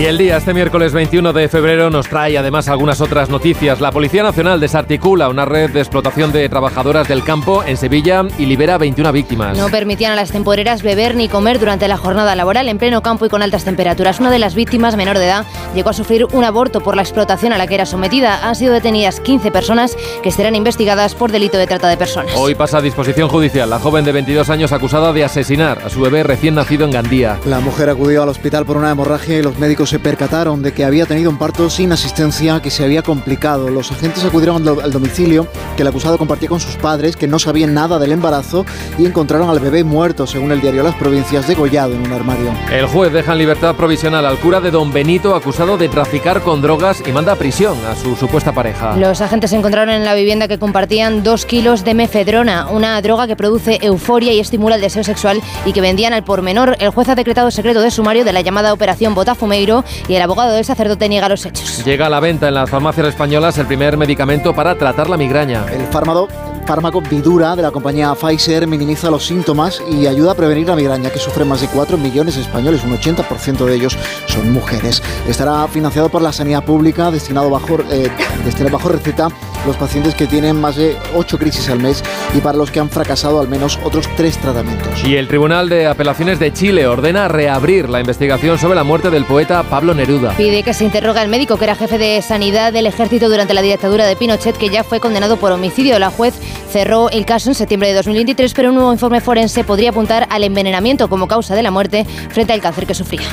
Y 0.03 0.07
el 0.07 0.19
día, 0.19 0.37
este 0.37 0.53
miércoles 0.53 0.93
21 0.93 1.33
de 1.33 1.49
febrero, 1.49 1.89
nos 1.89 2.09
trae 2.09 2.37
además 2.37 2.69
algunas 2.69 3.01
otras 3.01 3.29
noticias. 3.29 3.81
La 3.81 3.93
Policía 3.93 4.25
Nacional 4.25 4.59
desarticula 4.59 5.29
una 5.29 5.45
red 5.45 5.71
de 5.71 5.79
explotación 5.79 6.33
de 6.33 6.49
trabajadoras 6.49 7.07
del 7.07 7.23
campo 7.23 7.63
en 7.63 7.77
Sevilla 7.77 8.25
y 8.37 8.47
libera 8.47 8.79
21 8.79 9.13
víctimas. 9.13 9.57
No 9.57 9.69
permitían 9.69 10.11
a 10.11 10.17
las 10.17 10.33
temporeras 10.33 10.83
beber 10.83 11.15
ni 11.15 11.29
comer 11.29 11.61
durante 11.61 11.87
la 11.87 11.97
jornada 11.97 12.35
laboral 12.35 12.69
en 12.69 12.79
pleno 12.79 13.01
campo 13.01 13.27
y 13.27 13.29
con 13.29 13.43
altas 13.43 13.63
temperaturas. 13.63 14.19
Una 14.19 14.33
de 14.33 14.41
las 14.41 14.57
víctimas, 14.57 14.97
menor 14.97 15.19
de 15.19 15.27
edad, 15.27 15.47
llegó 15.73 15.91
a 15.91 15.93
sufrir 15.93 16.27
un 16.33 16.43
aborto 16.43 16.81
por 16.81 16.97
la 16.97 17.03
explotación 17.03 17.53
a 17.53 17.57
la 17.57 17.69
que 17.69 17.77
era 17.77 17.87
sometida. 17.87 18.45
Han 18.45 18.57
sido 18.57 18.73
detenidas 18.73 19.21
15 19.21 19.53
personas 19.53 19.97
que 20.25 20.33
serán 20.33 20.57
investigadas 20.57 21.15
por 21.15 21.31
delito 21.31 21.59
de 21.59 21.69
trata 21.69 21.87
de 21.87 21.97
personas. 21.97 22.35
Hoy 22.35 22.57
pasa 22.57 22.79
a 22.79 22.83
disposición 22.83 23.29
judicial 23.29 23.71
la 23.71 23.79
joven 23.79 24.05
de 24.05 24.11
22 24.11 24.51
años 24.51 24.73
acusada 24.73 25.13
de 25.13 25.23
asesinar 25.23 25.79
a 25.85 25.91
su 25.91 26.01
bebé 26.01 26.25
recién 26.25 26.57
nacido 26.57 26.87
en 26.87 26.91
Gandía. 26.91 27.39
La 27.47 27.61
mujer 27.61 27.89
acudió 27.89 28.25
al 28.25 28.31
hospital 28.31 28.67
por 28.67 28.77
una 28.79 28.91
hemorragia 28.91 29.39
y 29.39 29.43
los 29.43 29.61
médicos 29.61 29.92
se 29.93 29.99
percataron 29.99 30.63
de 30.63 30.73
que 30.73 30.87
había 30.87 31.05
tenido 31.05 31.29
un 31.29 31.37
parto 31.37 31.69
sin 31.69 31.93
asistencia 31.93 32.63
que 32.63 32.71
se 32.71 32.83
había 32.83 33.03
complicado. 33.03 33.69
Los 33.69 33.93
agentes 33.93 34.25
acudieron 34.25 34.57
al, 34.57 34.65
do- 34.65 34.81
al 34.83 34.91
domicilio 34.91 35.47
que 35.77 35.83
el 35.83 35.89
acusado 35.89 36.17
compartía 36.17 36.49
con 36.49 36.61
sus 36.61 36.77
padres, 36.77 37.15
que 37.15 37.27
no 37.29 37.39
sabían 37.39 37.75
nada 37.75 37.99
del 37.99 38.13
embarazo, 38.13 38.65
y 38.97 39.05
encontraron 39.05 39.51
al 39.51 39.61
bebé 39.61 39.85
muerto, 39.85 40.27
según 40.27 40.51
el 40.51 40.63
diario 40.63 40.83
Las 40.83 40.95
Provincias, 40.95 41.47
degollado 41.47 41.93
en 41.93 42.07
un 42.07 42.11
armario. 42.15 42.51
El 42.73 42.87
juez 42.87 43.13
deja 43.13 43.33
en 43.33 43.39
libertad 43.39 43.75
provisional 43.75 44.25
al 44.25 44.39
cura 44.39 44.63
de 44.63 44.71
Don 44.71 44.95
Benito 44.95 45.35
acusado 45.35 45.77
de 45.77 45.91
traficar 45.91 46.41
con 46.41 46.63
drogas 46.63 47.03
y 47.07 47.13
manda 47.13 47.33
a 47.33 47.37
prisión 47.37 47.77
a 47.85 47.95
su 47.95 48.17
supuesta 48.17 48.53
pareja. 48.53 48.97
Los 48.97 49.21
agentes 49.21 49.53
encontraron 49.53 49.95
en 49.95 50.07
la 50.07 50.15
vivienda 50.15 50.49
que 50.49 50.59
compartían 50.59 51.23
dos 51.23 51.45
kilos 51.45 51.85
de 51.85 51.93
mefedrona, 51.93 52.69
una 52.71 52.99
droga 53.03 53.27
que 53.27 53.37
produce 53.37 53.79
euforia 53.83 54.33
y 54.33 54.41
estimula 54.41 54.77
el 54.77 54.81
deseo 54.81 55.05
sexual 55.05 55.43
y 55.67 55.75
que 55.75 55.83
vendían 55.83 56.15
al 56.15 56.25
por 56.25 56.41
menor. 56.41 56.77
El 56.81 56.89
juez 56.89 57.11
ha 57.11 57.15
decretado 57.15 57.51
secreto 57.51 57.83
de 57.83 57.91
sumario 57.91 58.25
de 58.25 58.33
la 58.33 58.41
llamada 58.41 58.73
Operación 58.73 59.15
Botafumeiro 59.15 59.82
y 60.09 60.15
el 60.15 60.23
abogado 60.23 60.53
del 60.53 60.65
sacerdote 60.65 61.09
niega 61.09 61.29
los 61.29 61.45
hechos. 61.47 61.85
Llega 61.85 62.07
a 62.07 62.11
la 62.11 62.21
venta 62.21 62.49
en 62.49 62.55
las 62.55 62.71
farmacias 62.71 63.09
españolas 63.09 63.59
el 63.59 63.67
primer 63.67 63.97
medicamento 63.97 64.55
para 64.55 64.77
tratar 64.77 65.09
la 65.09 65.17
migraña. 65.17 65.65
El 65.73 65.87
fármaco 65.87 66.29
fármaco 66.67 67.01
Vidura 67.01 67.57
de 67.57 67.63
la 67.63 67.71
compañía 67.71 68.15
Pfizer 68.15 68.67
minimiza 68.67 69.11
los 69.11 69.27
síntomas 69.27 69.83
y 69.91 70.07
ayuda 70.07 70.33
a 70.33 70.35
prevenir 70.35 70.69
la 70.69 70.77
migraña 70.77 71.11
que 71.11 71.19
sufren 71.19 71.49
más 71.49 71.61
de 71.61 71.69
4 71.69 71.99
millones 71.99 72.37
de 72.37 72.43
españoles, 72.43 72.83
un 72.85 72.97
80% 72.97 73.65
de 73.65 73.75
ellos 73.75 73.97
son 74.27 74.53
mujeres. 74.53 75.03
Estará 75.29 75.67
financiado 75.69 76.09
por 76.09 76.23
la 76.23 76.33
sanidad 76.33 76.65
pública, 76.65 77.11
destinado 77.11 77.51
bajo, 77.51 77.79
eh, 77.91 78.11
destinado 78.45 78.77
bajo 78.77 78.89
receta 78.89 79.29
los 79.67 79.77
pacientes 79.77 80.15
que 80.15 80.27
tienen 80.27 80.61
más 80.61 80.77
de 80.77 80.97
8 81.15 81.39
crisis 81.39 81.69
al 81.69 81.81
mes 81.81 82.03
y 82.35 82.41
para 82.41 82.59
los 82.59 82.71
que 82.71 82.81
han 82.81 82.91
fracasado 82.91 83.41
al 83.41 83.49
menos 83.49 83.79
otros 83.85 84.09
3 84.17 84.39
tratamientos. 84.39 85.05
Y 85.05 85.17
el 85.17 85.29
Tribunal 85.29 85.69
de 85.69 85.87
Apelaciones 85.87 86.39
de 86.39 86.53
Chile 86.53 86.87
ordena 86.87 87.29
reabrir 87.29 87.89
la 87.89 88.01
investigación 88.01 88.59
sobre 88.59 88.75
la 88.75 88.85
muerte 88.85 89.11
del 89.11 89.25
poeta 89.25 89.63
Pablo 89.63 89.95
Neruda. 89.95 90.37
Pide 90.37 90.63
que 90.63 90.75
se 90.75 90.85
interrogue 90.85 91.21
al 91.21 91.29
médico 91.29 91.57
que 91.57 91.65
era 91.65 91.75
jefe 91.75 91.99
de 91.99 92.21
sanidad 92.23 92.73
del 92.73 92.87
ejército 92.87 93.29
durante 93.29 93.55
la 93.55 93.63
dictadura 93.63 94.07
de 94.07 94.17
Pinochet, 94.17 94.57
que 94.57 94.69
ya 94.69 94.85
fue 94.85 95.01
condenado 95.01 95.37
por 95.37 95.53
homicidio. 95.53 95.99
La 95.99 96.11
juez 96.11 96.35
cerró 96.73 97.11
el 97.11 97.27
caso 97.27 97.51
en 97.51 97.55
septiembre 97.55 97.91
de 97.91 97.95
2023, 97.95 98.55
pero 98.55 98.71
un 98.71 98.77
nuevo 98.77 98.93
informe 98.93 99.21
forense 99.21 99.63
podría 99.63 99.91
apuntar 99.91 100.27
al 100.31 100.43
envenenamiento 100.43 101.09
como 101.09 101.29
causa 101.29 101.55
de 101.55 101.63
la 101.63 101.71
muerte 101.71 102.07
frente 102.31 102.55
al 102.55 102.63
cáncer 102.63 102.87
que 102.87 102.95
sufría. 102.95 103.29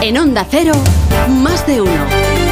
En 0.00 0.16
Onda 0.16 0.46
Cero, 0.48 0.72
más 1.28 1.66
de 1.66 1.82
uno. 1.82 2.45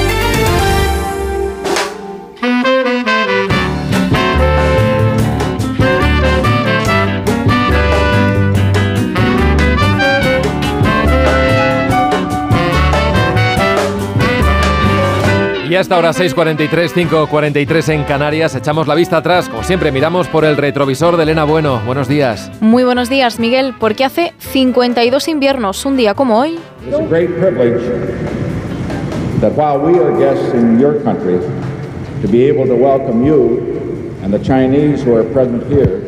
Y 15.85 15.87
hasta 15.87 15.97
ahora 15.97 16.12
6.43, 16.12 16.95
5.43 16.95 17.93
en 17.93 18.05
Canarias. 18.05 18.55
Echamos 18.55 18.89
la 18.89 18.95
vista 18.95 19.18
atrás. 19.18 19.51
Como 19.51 19.62
siempre, 19.64 19.93
miramos 19.93 20.28
por 20.28 20.47
el 20.47 20.57
retrovisor 20.57 21.18
de 21.18 21.24
Elena 21.24 21.45
Bueno. 21.45 21.82
Buenos 21.85 22.09
días. 22.09 22.51
Muy 22.62 22.85
buenos 22.85 23.11
días, 23.11 23.39
Miguel. 23.39 23.74
Porque 23.78 24.03
hace 24.03 24.32
52 24.39 25.28
inviernos, 25.28 25.85
un 25.85 25.99
día 25.99 26.14
como 26.14 26.39
hoy. 26.39 26.59
It's 26.87 26.99
a 26.99 27.03
great 27.03 27.28
privilege 27.39 27.82
that 29.43 29.53
while 29.53 29.78
we 29.78 29.99
are 29.99 30.16
guests 30.18 30.55
in 30.55 30.80
your 30.80 31.03
country, 31.03 31.39
to 32.22 32.28
be 32.28 32.49
able 32.49 32.66
to 32.66 32.76
welcome 32.76 33.22
you 33.22 33.61
and 34.22 34.32
the 34.32 34.41
Chinese 34.43 35.05
who 35.05 35.14
are 35.14 35.24
present 35.35 35.70
here 35.70 36.01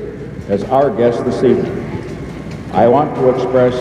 as 0.48 0.64
our 0.70 0.88
guests 0.88 1.22
this 1.24 1.44
evening. 1.44 1.70
I 2.72 2.88
want 2.88 3.14
to 3.16 3.28
express 3.28 3.74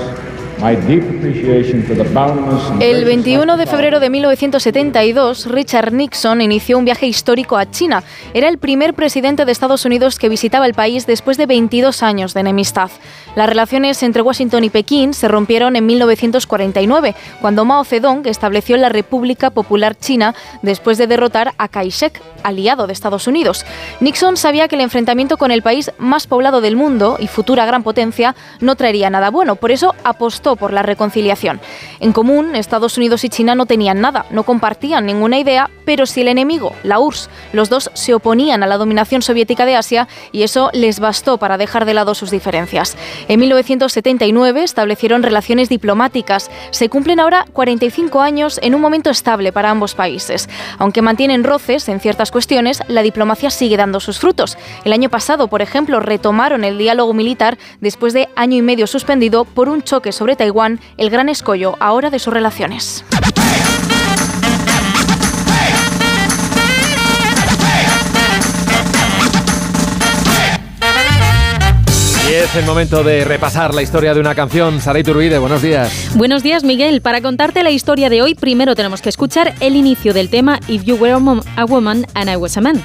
el 2.80 3.06
21 3.06 3.58
de 3.58 3.66
febrero 3.66 4.00
de 4.00 4.10
1972, 4.10 5.48
Richard 5.48 5.92
Nixon 5.92 6.42
inició 6.42 6.78
un 6.78 6.86
viaje 6.86 7.08
histórico 7.08 7.58
a 7.58 7.70
China. 7.70 8.04
Era 8.34 8.48
el 8.48 8.58
primer 8.58 8.94
presidente 8.94 9.46
de 9.46 9.52
Estados 9.52 9.86
Unidos 9.86 10.18
que 10.18 10.30
visitaba 10.30 10.66
el 10.66 10.74
país 10.74 11.06
después 11.06 11.38
de 11.38 11.46
22 11.46 12.04
años 12.04 12.34
de 12.34 12.40
enemistad. 12.40 12.90
Las 13.36 13.50
relaciones 13.50 14.02
entre 14.02 14.22
Washington 14.22 14.64
y 14.64 14.70
Pekín 14.70 15.14
se 15.14 15.28
rompieron 15.28 15.76
en 15.76 15.86
1949, 15.86 17.16
cuando 17.42 17.66
Mao 17.66 17.84
Zedong 17.84 18.26
estableció 18.26 18.78
la 18.78 18.90
República 18.90 19.50
Popular 19.50 19.98
China 19.98 20.36
después 20.62 20.98
de 20.98 21.08
derrotar 21.08 21.54
a 21.58 21.68
Kai-shek, 21.68 22.22
aliado 22.44 22.88
de 22.88 22.94
Estados 22.94 23.28
Unidos. 23.28 23.66
Nixon 24.00 24.38
sabía 24.38 24.68
que 24.68 24.76
el 24.76 24.82
enfrentamiento 24.82 25.38
con 25.38 25.52
el 25.52 25.62
país 25.62 25.92
más 25.98 26.28
poblado 26.28 26.62
del 26.62 26.76
mundo 26.76 27.18
y 27.20 27.28
futura 27.28 27.66
gran 27.66 27.84
potencia 27.84 28.36
no 28.62 28.76
traería 28.76 29.10
nada 29.10 29.32
bueno, 29.32 29.56
por 29.56 29.72
eso 29.72 29.96
apostó 30.04 30.45
por 30.56 30.72
la 30.72 30.84
reconciliación. 30.84 31.60
En 32.00 32.14
común, 32.14 32.56
Estados 32.56 32.98
Unidos 32.98 33.24
y 33.24 33.30
China 33.30 33.56
no 33.56 33.66
tenían 33.66 34.02
nada, 34.02 34.28
no 34.30 34.44
compartían 34.44 35.08
ninguna 35.08 35.40
idea, 35.40 35.72
pero 35.86 36.06
si 36.06 36.22
el 36.22 36.28
enemigo, 36.28 36.74
la 36.84 37.00
URSS, 37.00 37.30
los 37.54 37.70
dos 37.70 37.90
se 37.96 38.14
oponían 38.14 38.62
a 38.62 38.68
la 38.68 38.78
dominación 38.78 39.24
soviética 39.24 39.66
de 39.66 39.76
Asia 39.76 40.08
y 40.32 40.44
eso 40.44 40.70
les 40.74 41.00
bastó 41.00 41.38
para 41.38 41.58
dejar 41.58 41.86
de 41.86 41.96
lado 41.96 42.14
sus 42.14 42.30
diferencias. 42.30 42.96
En 43.28 43.40
1979 43.40 44.64
establecieron 44.64 45.24
relaciones 45.24 45.70
diplomáticas. 45.70 46.52
Se 46.72 46.90
cumplen 46.90 47.20
ahora 47.20 47.46
45 47.54 48.22
años 48.22 48.60
en 48.62 48.76
un 48.76 48.82
momento 48.82 49.10
estable 49.10 49.52
para 49.52 49.72
ambos 49.72 49.96
países. 49.96 50.50
Aunque 50.78 51.02
mantienen 51.02 51.44
roces 51.44 51.88
en 51.90 52.00
ciertas 52.00 52.32
cuestiones, 52.32 52.82
la 52.88 53.02
diplomacia 53.02 53.50
sigue 53.50 53.78
dando 53.78 54.00
sus 54.00 54.20
frutos. 54.20 54.58
El 54.84 54.94
año 54.94 55.10
pasado, 55.10 55.48
por 55.48 55.62
ejemplo, 55.62 56.00
retomaron 56.00 56.64
el 56.64 56.78
diálogo 56.78 57.14
militar 57.14 57.58
después 57.80 58.14
de 58.14 58.30
año 58.36 58.58
y 58.58 58.62
medio 58.62 58.88
suspendido 58.88 59.46
por 59.46 59.70
un 59.70 59.82
choque 59.82 60.12
sobre 60.12 60.35
Taiwán, 60.36 60.80
el 60.98 61.10
gran 61.10 61.30
escollo 61.30 61.76
ahora 61.80 62.10
de 62.10 62.20
sus 62.20 62.34
relaciones. 62.34 63.04
Y 72.28 72.34
es 72.34 72.56
el 72.56 72.66
momento 72.66 73.04
de 73.04 73.24
repasar 73.24 73.76
la 73.76 73.84
historia 73.84 74.16
de 74.16 74.20
una 74.20 74.34
canción. 74.34 74.82
Saray 74.82 75.04
Turbide, 75.04 75.38
buenos 75.38 75.62
días. 75.62 76.10
Buenos 76.16 76.42
días, 76.42 76.64
Miguel. 76.64 77.02
Para 77.02 77.22
contarte 77.22 77.62
la 77.62 77.70
historia 77.70 78.10
de 78.10 78.24
hoy, 78.24 78.34
primero 78.34 78.74
tenemos 78.74 79.02
que 79.04 79.10
escuchar 79.10 79.54
el 79.60 79.76
inicio 79.76 80.12
del 80.12 80.30
tema 80.30 80.60
If 80.68 80.84
You 80.86 80.96
Were 80.96 81.14
a 81.14 81.66
Woman 81.66 82.08
and 82.16 82.30
I 82.30 82.36
Was 82.36 82.58
a 82.58 82.62
Man. 82.62 82.84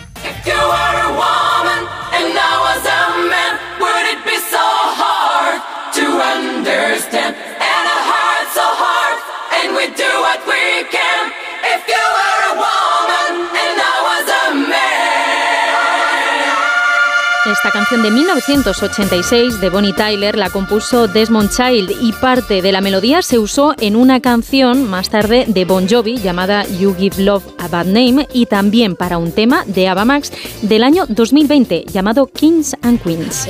Esta 17.50 17.72
canción 17.72 18.02
de 18.02 18.12
1986 18.12 19.60
de 19.60 19.70
Bonnie 19.70 19.92
Tyler 19.92 20.38
la 20.38 20.50
compuso 20.50 21.08
Desmond 21.08 21.50
Child 21.50 21.90
y 22.00 22.12
parte 22.12 22.62
de 22.62 22.70
la 22.70 22.80
melodía 22.80 23.22
se 23.22 23.40
usó 23.40 23.74
en 23.80 23.96
una 23.96 24.20
canción 24.20 24.88
más 24.88 25.10
tarde 25.10 25.46
de 25.48 25.64
Bon 25.64 25.88
Jovi 25.88 26.18
llamada 26.18 26.64
You 26.64 26.94
Give 26.96 27.20
Love 27.20 27.42
a 27.58 27.66
Bad 27.66 27.86
Name 27.86 28.28
y 28.32 28.46
también 28.46 28.94
para 28.94 29.18
un 29.18 29.32
tema 29.32 29.64
de 29.66 29.88
Ava 29.88 30.04
Max 30.04 30.32
del 30.62 30.84
año 30.84 31.06
2020 31.08 31.86
llamado 31.86 32.26
Kings 32.26 32.76
and 32.82 33.02
Queens. 33.02 33.48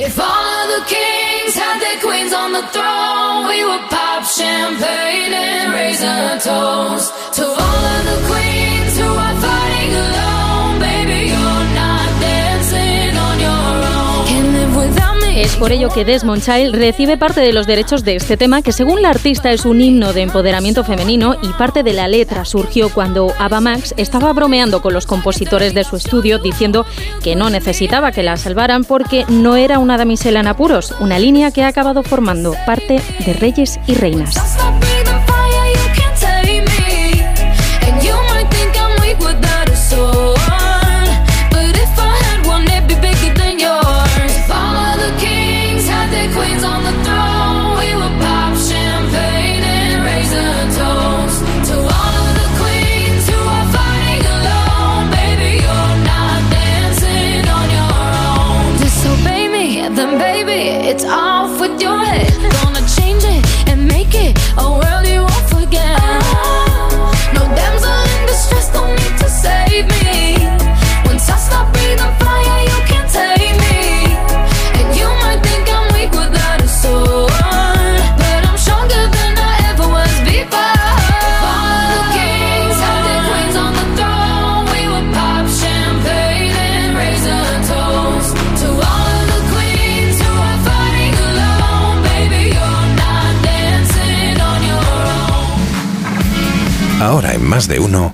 Por 15.60 15.72
ello 15.72 15.90
que 15.90 16.06
Desmond 16.06 16.42
Child 16.42 16.74
recibe 16.74 17.18
parte 17.18 17.42
de 17.42 17.52
los 17.52 17.66
derechos 17.66 18.02
de 18.02 18.16
este 18.16 18.38
tema, 18.38 18.62
que 18.62 18.72
según 18.72 19.02
la 19.02 19.10
artista 19.10 19.52
es 19.52 19.66
un 19.66 19.82
himno 19.82 20.14
de 20.14 20.22
empoderamiento 20.22 20.84
femenino 20.84 21.36
y 21.42 21.48
parte 21.48 21.82
de 21.82 21.92
la 21.92 22.08
letra 22.08 22.46
surgió 22.46 22.88
cuando 22.88 23.30
Ava 23.38 23.60
Max 23.60 23.92
estaba 23.98 24.32
bromeando 24.32 24.80
con 24.80 24.94
los 24.94 25.04
compositores 25.04 25.74
de 25.74 25.84
su 25.84 25.96
estudio 25.96 26.38
diciendo 26.38 26.86
que 27.22 27.36
no 27.36 27.50
necesitaba 27.50 28.10
que 28.10 28.22
la 28.22 28.38
salvaran 28.38 28.84
porque 28.84 29.26
no 29.28 29.56
era 29.56 29.78
una 29.78 29.98
damisela 29.98 30.40
en 30.40 30.46
apuros, 30.46 30.94
una 30.98 31.18
línea 31.18 31.50
que 31.50 31.62
ha 31.62 31.68
acabado 31.68 32.02
formando 32.02 32.54
parte 32.64 33.02
de 33.26 33.32
Reyes 33.34 33.78
y 33.86 33.94
Reinas. 33.96 34.36
Ahora 97.00 97.32
en 97.32 97.42
más 97.48 97.66
de 97.66 97.80
uno, 97.80 98.12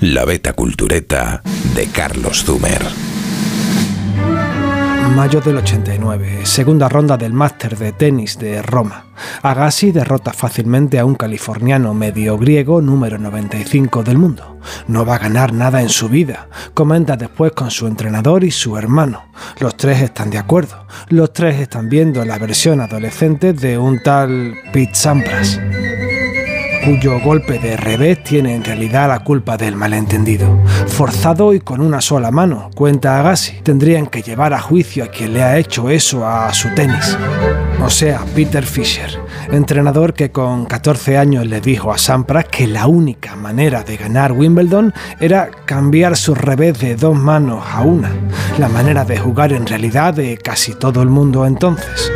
la 0.00 0.24
beta 0.24 0.54
cultureta 0.54 1.42
de 1.74 1.86
Carlos 1.88 2.42
Zumer. 2.42 2.80
Mayo 5.14 5.42
del 5.42 5.58
89, 5.58 6.46
segunda 6.46 6.88
ronda 6.88 7.18
del 7.18 7.34
máster 7.34 7.76
de 7.76 7.92
tenis 7.92 8.38
de 8.38 8.62
Roma. 8.62 9.04
Agassi 9.42 9.92
derrota 9.92 10.32
fácilmente 10.32 10.98
a 10.98 11.04
un 11.04 11.16
californiano 11.16 11.92
medio 11.92 12.38
griego 12.38 12.80
número 12.80 13.18
95 13.18 14.02
del 14.02 14.16
mundo. 14.16 14.58
No 14.88 15.04
va 15.04 15.16
a 15.16 15.18
ganar 15.18 15.52
nada 15.52 15.82
en 15.82 15.90
su 15.90 16.08
vida, 16.08 16.48
comenta 16.72 17.18
después 17.18 17.52
con 17.52 17.70
su 17.70 17.86
entrenador 17.86 18.42
y 18.42 18.50
su 18.50 18.78
hermano. 18.78 19.24
Los 19.58 19.76
tres 19.76 20.00
están 20.00 20.30
de 20.30 20.38
acuerdo. 20.38 20.86
Los 21.10 21.34
tres 21.34 21.60
están 21.60 21.90
viendo 21.90 22.24
la 22.24 22.38
versión 22.38 22.80
adolescente 22.80 23.52
de 23.52 23.76
un 23.76 24.02
tal 24.02 24.54
Pete 24.72 24.94
Sampras 24.94 25.60
cuyo 26.84 27.18
golpe 27.20 27.58
de 27.58 27.78
revés 27.78 28.22
tiene 28.22 28.54
en 28.54 28.62
realidad 28.62 29.08
la 29.08 29.20
culpa 29.20 29.56
del 29.56 29.74
malentendido. 29.74 30.58
Forzado 30.86 31.54
y 31.54 31.60
con 31.60 31.80
una 31.80 32.02
sola 32.02 32.30
mano, 32.30 32.70
cuenta 32.74 33.18
Agassi, 33.18 33.60
tendrían 33.62 34.06
que 34.06 34.22
llevar 34.22 34.52
a 34.52 34.60
juicio 34.60 35.04
a 35.04 35.06
quien 35.06 35.32
le 35.32 35.42
ha 35.42 35.56
hecho 35.56 35.88
eso 35.88 36.26
a 36.26 36.52
su 36.52 36.68
tenis. 36.74 37.16
O 37.82 37.88
sea, 37.88 38.20
Peter 38.34 38.64
Fischer, 38.64 39.18
entrenador 39.50 40.12
que 40.12 40.30
con 40.30 40.66
14 40.66 41.16
años 41.16 41.46
le 41.46 41.60
dijo 41.62 41.90
a 41.90 41.98
Sampras 41.98 42.46
que 42.46 42.66
la 42.66 42.86
única 42.86 43.34
manera 43.34 43.82
de 43.82 43.96
ganar 43.96 44.32
Wimbledon 44.32 44.92
era 45.20 45.50
cambiar 45.64 46.16
su 46.16 46.34
revés 46.34 46.78
de 46.80 46.96
dos 46.96 47.16
manos 47.16 47.64
a 47.66 47.80
una, 47.80 48.10
la 48.58 48.68
manera 48.68 49.04
de 49.04 49.18
jugar 49.18 49.52
en 49.52 49.66
realidad 49.66 50.12
de 50.12 50.36
casi 50.36 50.74
todo 50.74 51.02
el 51.02 51.08
mundo 51.08 51.46
entonces. 51.46 52.12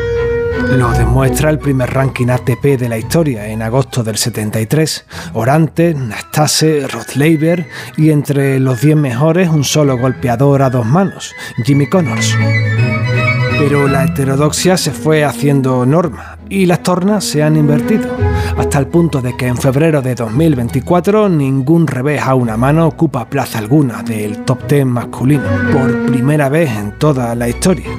Lo 0.67 0.93
demuestra 0.93 1.51
el 1.51 1.59
primer 1.59 1.91
ranking 1.91 2.29
ATP 2.29 2.79
de 2.79 2.89
la 2.89 2.99
historia 2.99 3.47
en 3.49 3.63
agosto 3.63 4.03
del 4.03 4.17
73. 4.17 5.05
Orante, 5.35 5.95
Nastase, 5.95 6.87
Rothleiber 6.87 7.67
y 7.97 8.11
entre 8.11 8.59
los 8.59 8.81
10 8.81 8.97
mejores 8.97 9.49
un 9.49 9.65
solo 9.65 9.97
golpeador 9.97 10.63
a 10.63 10.71
dos 10.71 10.85
manos, 10.85 11.33
Jimmy 11.65 11.89
Connors. 11.89 12.37
Pero 13.59 13.89
la 13.89 14.05
heterodoxia 14.05 14.77
se 14.77 14.93
fue 14.93 15.25
haciendo 15.25 15.85
norma 15.85 16.39
y 16.49 16.67
las 16.67 16.83
tornas 16.83 17.25
se 17.25 17.43
han 17.43 17.57
invertido, 17.57 18.09
hasta 18.57 18.79
el 18.79 18.87
punto 18.87 19.21
de 19.21 19.37
que 19.37 19.49
en 19.49 19.57
febrero 19.57 20.01
de 20.01 20.15
2024 20.15 21.29
ningún 21.29 21.87
revés 21.87 22.23
a 22.23 22.35
una 22.35 22.57
mano 22.57 22.87
ocupa 22.87 23.29
plaza 23.29 23.59
alguna 23.59 24.03
del 24.03 24.45
top 24.45 24.69
10 24.69 24.87
masculino, 24.87 25.45
por 25.73 26.07
primera 26.07 26.49
vez 26.49 26.71
en 26.71 26.99
toda 26.99 27.35
la 27.35 27.49
historia. 27.49 27.91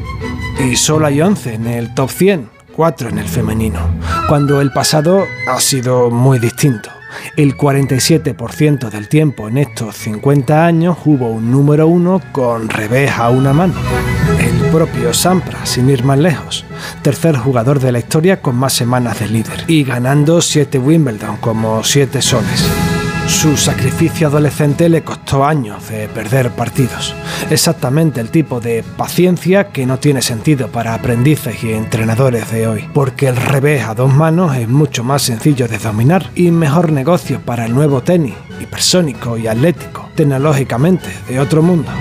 Y 0.66 0.78
solo 0.78 1.08
hay 1.08 1.22
11 1.22 1.54
en 1.54 1.68
el 1.68 1.94
top 1.94 2.10
100, 2.10 2.50
4 2.76 3.10
en 3.10 3.18
el 3.20 3.28
femenino, 3.28 3.80
cuando 4.28 4.62
el 4.62 4.72
pasado 4.72 5.26
ha 5.48 5.60
sido 5.60 6.10
muy 6.10 6.40
distinto. 6.40 6.90
El 7.36 7.58
47% 7.58 8.90
del 8.90 9.10
tiempo 9.10 9.48
en 9.48 9.58
estos 9.58 9.96
50 9.98 10.66
años 10.66 10.98
hubo 11.06 11.30
un 11.30 11.52
número 11.52 11.88
1 11.88 12.22
con 12.32 12.70
revés 12.70 13.12
a 13.12 13.30
una 13.30 13.54
mano. 13.54 13.74
Propio 14.72 15.14
Sampras, 15.16 15.70
sin 15.70 15.90
ir 15.90 16.04
más 16.04 16.20
lejos, 16.20 16.64
tercer 17.02 17.36
jugador 17.36 17.80
de 17.80 17.92
la 17.92 18.00
historia 18.00 18.42
con 18.42 18.56
más 18.56 18.74
semanas 18.74 19.20
de 19.20 19.28
líder 19.28 19.64
y 19.68 19.84
ganando 19.84 20.42
7 20.42 20.78
Wimbledon 20.78 21.38
como 21.38 21.84
7 21.84 22.22
soles. 22.22 22.89
Su 23.30 23.56
sacrificio 23.56 24.28
adolescente 24.28 24.90
le 24.90 25.04
costó 25.04 25.46
años 25.46 25.88
de 25.88 26.10
perder 26.10 26.50
partidos. 26.50 27.16
Exactamente 27.50 28.20
el 28.20 28.32
tipo 28.32 28.60
de 28.60 28.84
paciencia 28.98 29.70
que 29.70 29.86
no 29.86 29.98
tiene 29.98 30.22
sentido 30.22 30.68
para 30.68 30.94
aprendices 30.94 31.64
y 31.64 31.72
entrenadores 31.72 32.52
de 32.52 32.68
hoy, 32.68 32.90
porque 32.94 33.28
el 33.28 33.38
revés 33.38 33.86
a 33.86 33.94
dos 33.94 34.14
manos 34.14 34.58
es 34.58 34.68
mucho 34.68 35.06
más 35.06 35.22
sencillo 35.22 35.70
de 35.70 35.78
dominar 35.78 36.32
y 36.36 36.52
mejor 36.52 36.92
negocio 36.92 37.40
para 37.40 37.66
el 37.66 37.74
nuevo 37.74 38.02
tenis, 38.02 38.34
hipersónico 38.60 39.38
y 39.38 39.48
atlético, 39.48 40.10
tecnológicamente 40.16 41.08
de 41.30 41.40
otro 41.40 41.62
mundo. 41.62 41.92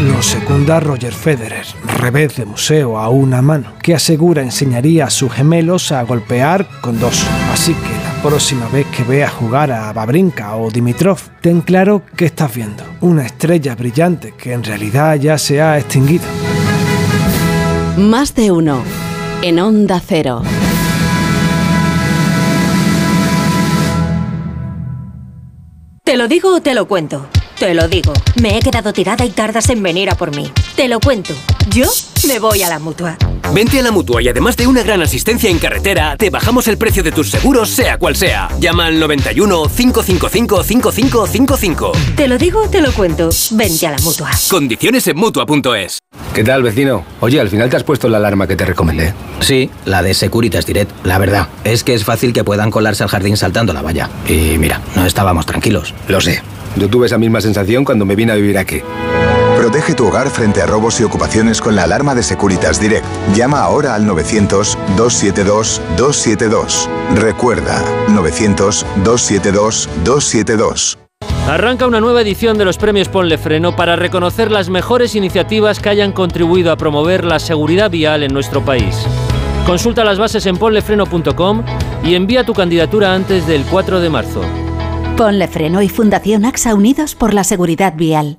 Lo 0.00 0.20
secunda 0.20 0.80
Roger 0.80 1.12
Federer, 1.12 1.66
revés 1.98 2.36
de 2.36 2.44
museo 2.44 2.98
a 2.98 3.08
una 3.08 3.40
mano, 3.40 3.74
que 3.82 3.94
asegura 3.94 4.42
enseñaría 4.42 5.04
a 5.04 5.10
sus 5.10 5.32
gemelos 5.32 5.92
a 5.92 6.02
golpear 6.02 6.66
con 6.80 6.98
dos. 6.98 7.24
Así 7.52 7.74
que 7.74 7.97
próxima 8.22 8.68
vez 8.68 8.86
que 8.86 9.02
veas 9.02 9.32
jugar 9.32 9.70
a 9.70 9.92
Babrinka 9.92 10.56
o 10.56 10.70
Dimitrov, 10.70 11.18
ten 11.40 11.60
claro 11.60 12.02
que 12.16 12.26
estás 12.26 12.54
viendo. 12.54 12.84
Una 13.00 13.24
estrella 13.24 13.74
brillante 13.74 14.34
que 14.36 14.52
en 14.52 14.64
realidad 14.64 15.16
ya 15.16 15.38
se 15.38 15.62
ha 15.62 15.78
extinguido. 15.78 16.24
Más 17.96 18.34
de 18.34 18.50
uno. 18.50 18.82
En 19.42 19.60
Onda 19.60 20.00
Cero. 20.04 20.42
¿Te 26.04 26.16
lo 26.16 26.26
digo 26.26 26.54
o 26.56 26.60
te 26.60 26.74
lo 26.74 26.88
cuento? 26.88 27.28
Te 27.58 27.74
lo 27.74 27.86
digo. 27.86 28.12
Me 28.40 28.56
he 28.56 28.60
quedado 28.60 28.92
tirada 28.92 29.24
y 29.24 29.30
tardas 29.30 29.68
en 29.70 29.82
venir 29.82 30.10
a 30.10 30.14
por 30.14 30.34
mí. 30.34 30.50
Te 30.74 30.88
lo 30.88 31.00
cuento. 31.00 31.34
Yo 31.70 31.86
me 32.26 32.38
voy 32.38 32.62
a 32.62 32.68
la 32.68 32.78
mutua. 32.78 33.16
Vente 33.54 33.80
a 33.80 33.82
la 33.82 33.90
mutua 33.90 34.22
y 34.22 34.28
además 34.28 34.56
de 34.56 34.66
una 34.66 34.82
gran 34.82 35.00
asistencia 35.00 35.48
en 35.48 35.58
carretera, 35.58 36.16
te 36.16 36.28
bajamos 36.28 36.68
el 36.68 36.76
precio 36.76 37.02
de 37.02 37.12
tus 37.12 37.30
seguros, 37.30 37.70
sea 37.70 37.98
cual 37.98 38.14
sea. 38.14 38.48
Llama 38.60 38.86
al 38.86 39.00
91 39.00 39.62
555 39.74 40.62
5555. 40.62 41.92
Te 42.14 42.28
lo 42.28 42.36
digo 42.36 42.62
o 42.62 42.68
te 42.68 42.82
lo 42.82 42.92
cuento. 42.92 43.30
Vente 43.52 43.86
a 43.86 43.92
la 43.92 43.98
mutua. 43.98 44.30
Condiciones 44.50 45.06
en 45.08 45.16
mutua.es. 45.16 45.98
¿Qué 46.34 46.44
tal, 46.44 46.62
vecino? 46.62 47.04
Oye, 47.20 47.40
al 47.40 47.48
final 47.48 47.70
te 47.70 47.76
has 47.76 47.84
puesto 47.84 48.08
la 48.08 48.18
alarma 48.18 48.46
que 48.46 48.54
te 48.54 48.64
recomendé. 48.64 49.14
Sí, 49.40 49.70
la 49.86 50.02
de 50.02 50.14
Securitas 50.14 50.66
Direct. 50.66 50.90
La 51.04 51.18
verdad, 51.18 51.48
es 51.64 51.84
que 51.84 51.94
es 51.94 52.04
fácil 52.04 52.32
que 52.32 52.44
puedan 52.44 52.70
colarse 52.70 53.02
al 53.02 53.08
jardín 53.08 53.36
saltando 53.36 53.72
la 53.72 53.82
valla. 53.82 54.10
Y 54.28 54.58
mira, 54.58 54.82
no 54.94 55.06
estábamos 55.06 55.46
tranquilos. 55.46 55.94
Lo 56.06 56.20
sé. 56.20 56.42
Yo 56.76 56.88
tuve 56.88 57.06
esa 57.06 57.18
misma 57.18 57.40
sensación 57.40 57.84
cuando 57.84 58.04
me 58.04 58.14
vine 58.14 58.32
a 58.32 58.34
vivir 58.36 58.58
aquí. 58.58 58.82
Protege 59.68 59.94
tu 59.94 60.06
hogar 60.06 60.30
frente 60.30 60.62
a 60.62 60.66
robos 60.66 60.98
y 60.98 61.04
ocupaciones 61.04 61.60
con 61.60 61.76
la 61.76 61.82
alarma 61.82 62.14
de 62.14 62.22
Securitas 62.22 62.80
Direct. 62.80 63.04
Llama 63.34 63.60
ahora 63.60 63.94
al 63.94 64.06
900-272-272. 64.06 66.88
Recuerda, 67.14 67.84
900-272-272. 68.08 70.96
Arranca 71.46 71.86
una 71.86 72.00
nueva 72.00 72.22
edición 72.22 72.56
de 72.56 72.64
los 72.64 72.78
premios 72.78 73.10
Ponle 73.10 73.36
Freno 73.36 73.76
para 73.76 73.94
reconocer 73.94 74.50
las 74.50 74.70
mejores 74.70 75.14
iniciativas 75.14 75.80
que 75.80 75.90
hayan 75.90 76.12
contribuido 76.12 76.72
a 76.72 76.78
promover 76.78 77.26
la 77.26 77.38
seguridad 77.38 77.90
vial 77.90 78.22
en 78.22 78.32
nuestro 78.32 78.64
país. 78.64 78.96
Consulta 79.66 80.02
las 80.02 80.18
bases 80.18 80.46
en 80.46 80.56
ponlefreno.com 80.56 81.62
y 82.04 82.14
envía 82.14 82.46
tu 82.46 82.54
candidatura 82.54 83.12
antes 83.12 83.46
del 83.46 83.64
4 83.64 84.00
de 84.00 84.08
marzo. 84.08 84.40
Ponle 85.18 85.46
Freno 85.46 85.82
y 85.82 85.90
Fundación 85.90 86.46
AXA 86.46 86.74
Unidos 86.74 87.14
por 87.14 87.34
la 87.34 87.44
Seguridad 87.44 87.92
Vial. 87.94 88.38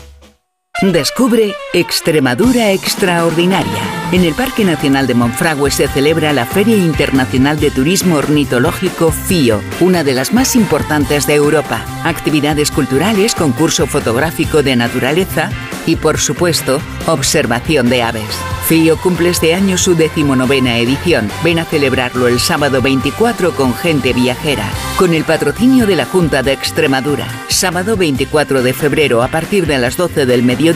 Descubre 0.81 1.53
Extremadura 1.73 2.71
Extraordinaria. 2.71 3.83
En 4.11 4.23
el 4.23 4.33
Parque 4.33 4.65
Nacional 4.65 5.05
de 5.05 5.13
Monfragüe 5.13 5.69
se 5.69 5.87
celebra 5.87 6.33
la 6.33 6.47
Feria 6.47 6.75
Internacional 6.75 7.59
de 7.59 7.69
Turismo 7.69 8.15
Ornitológico 8.15 9.11
FIO, 9.11 9.61
una 9.79 10.03
de 10.03 10.13
las 10.13 10.33
más 10.33 10.55
importantes 10.55 11.27
de 11.27 11.35
Europa. 11.35 11.85
Actividades 12.03 12.71
culturales, 12.71 13.35
concurso 13.35 13.85
fotográfico 13.85 14.63
de 14.63 14.75
naturaleza, 14.75 15.51
y, 15.85 15.97
por 15.97 16.17
supuesto, 16.17 16.81
observación 17.05 17.87
de 17.89 18.01
aves. 18.01 18.39
FIO 18.67 18.97
cumple 18.97 19.29
este 19.29 19.53
año 19.53 19.77
su 19.77 19.95
decimonovena 19.95 20.77
edición. 20.77 21.29
Ven 21.43 21.59
a 21.59 21.65
celebrarlo 21.65 22.27
el 22.27 22.39
sábado 22.39 22.81
24 22.81 23.51
con 23.51 23.73
gente 23.73 24.13
viajera, 24.13 24.69
con 24.97 25.13
el 25.13 25.25
patrocinio 25.25 25.85
de 25.85 25.95
la 25.95 26.05
Junta 26.05 26.41
de 26.41 26.53
Extremadura. 26.53 27.27
Sábado 27.49 27.97
24 27.97 28.63
de 28.63 28.73
febrero 28.73 29.23
a 29.23 29.27
partir 29.27 29.67
de 29.67 29.77
las 29.77 29.97
12 29.97 30.25
del 30.25 30.43
mediodía, 30.43 30.70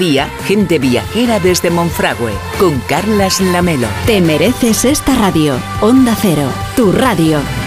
gente 0.45 0.79
viajera 0.79 1.39
desde 1.39 1.69
Monfragüe, 1.69 2.31
con 2.59 2.79
Carlas 2.81 3.39
Lamelo. 3.41 3.87
Te 4.05 4.21
mereces 4.21 4.85
esta 4.85 5.15
radio. 5.15 5.55
Onda 5.81 6.15
Cero, 6.21 6.49
tu 6.75 6.91
radio. 6.91 7.64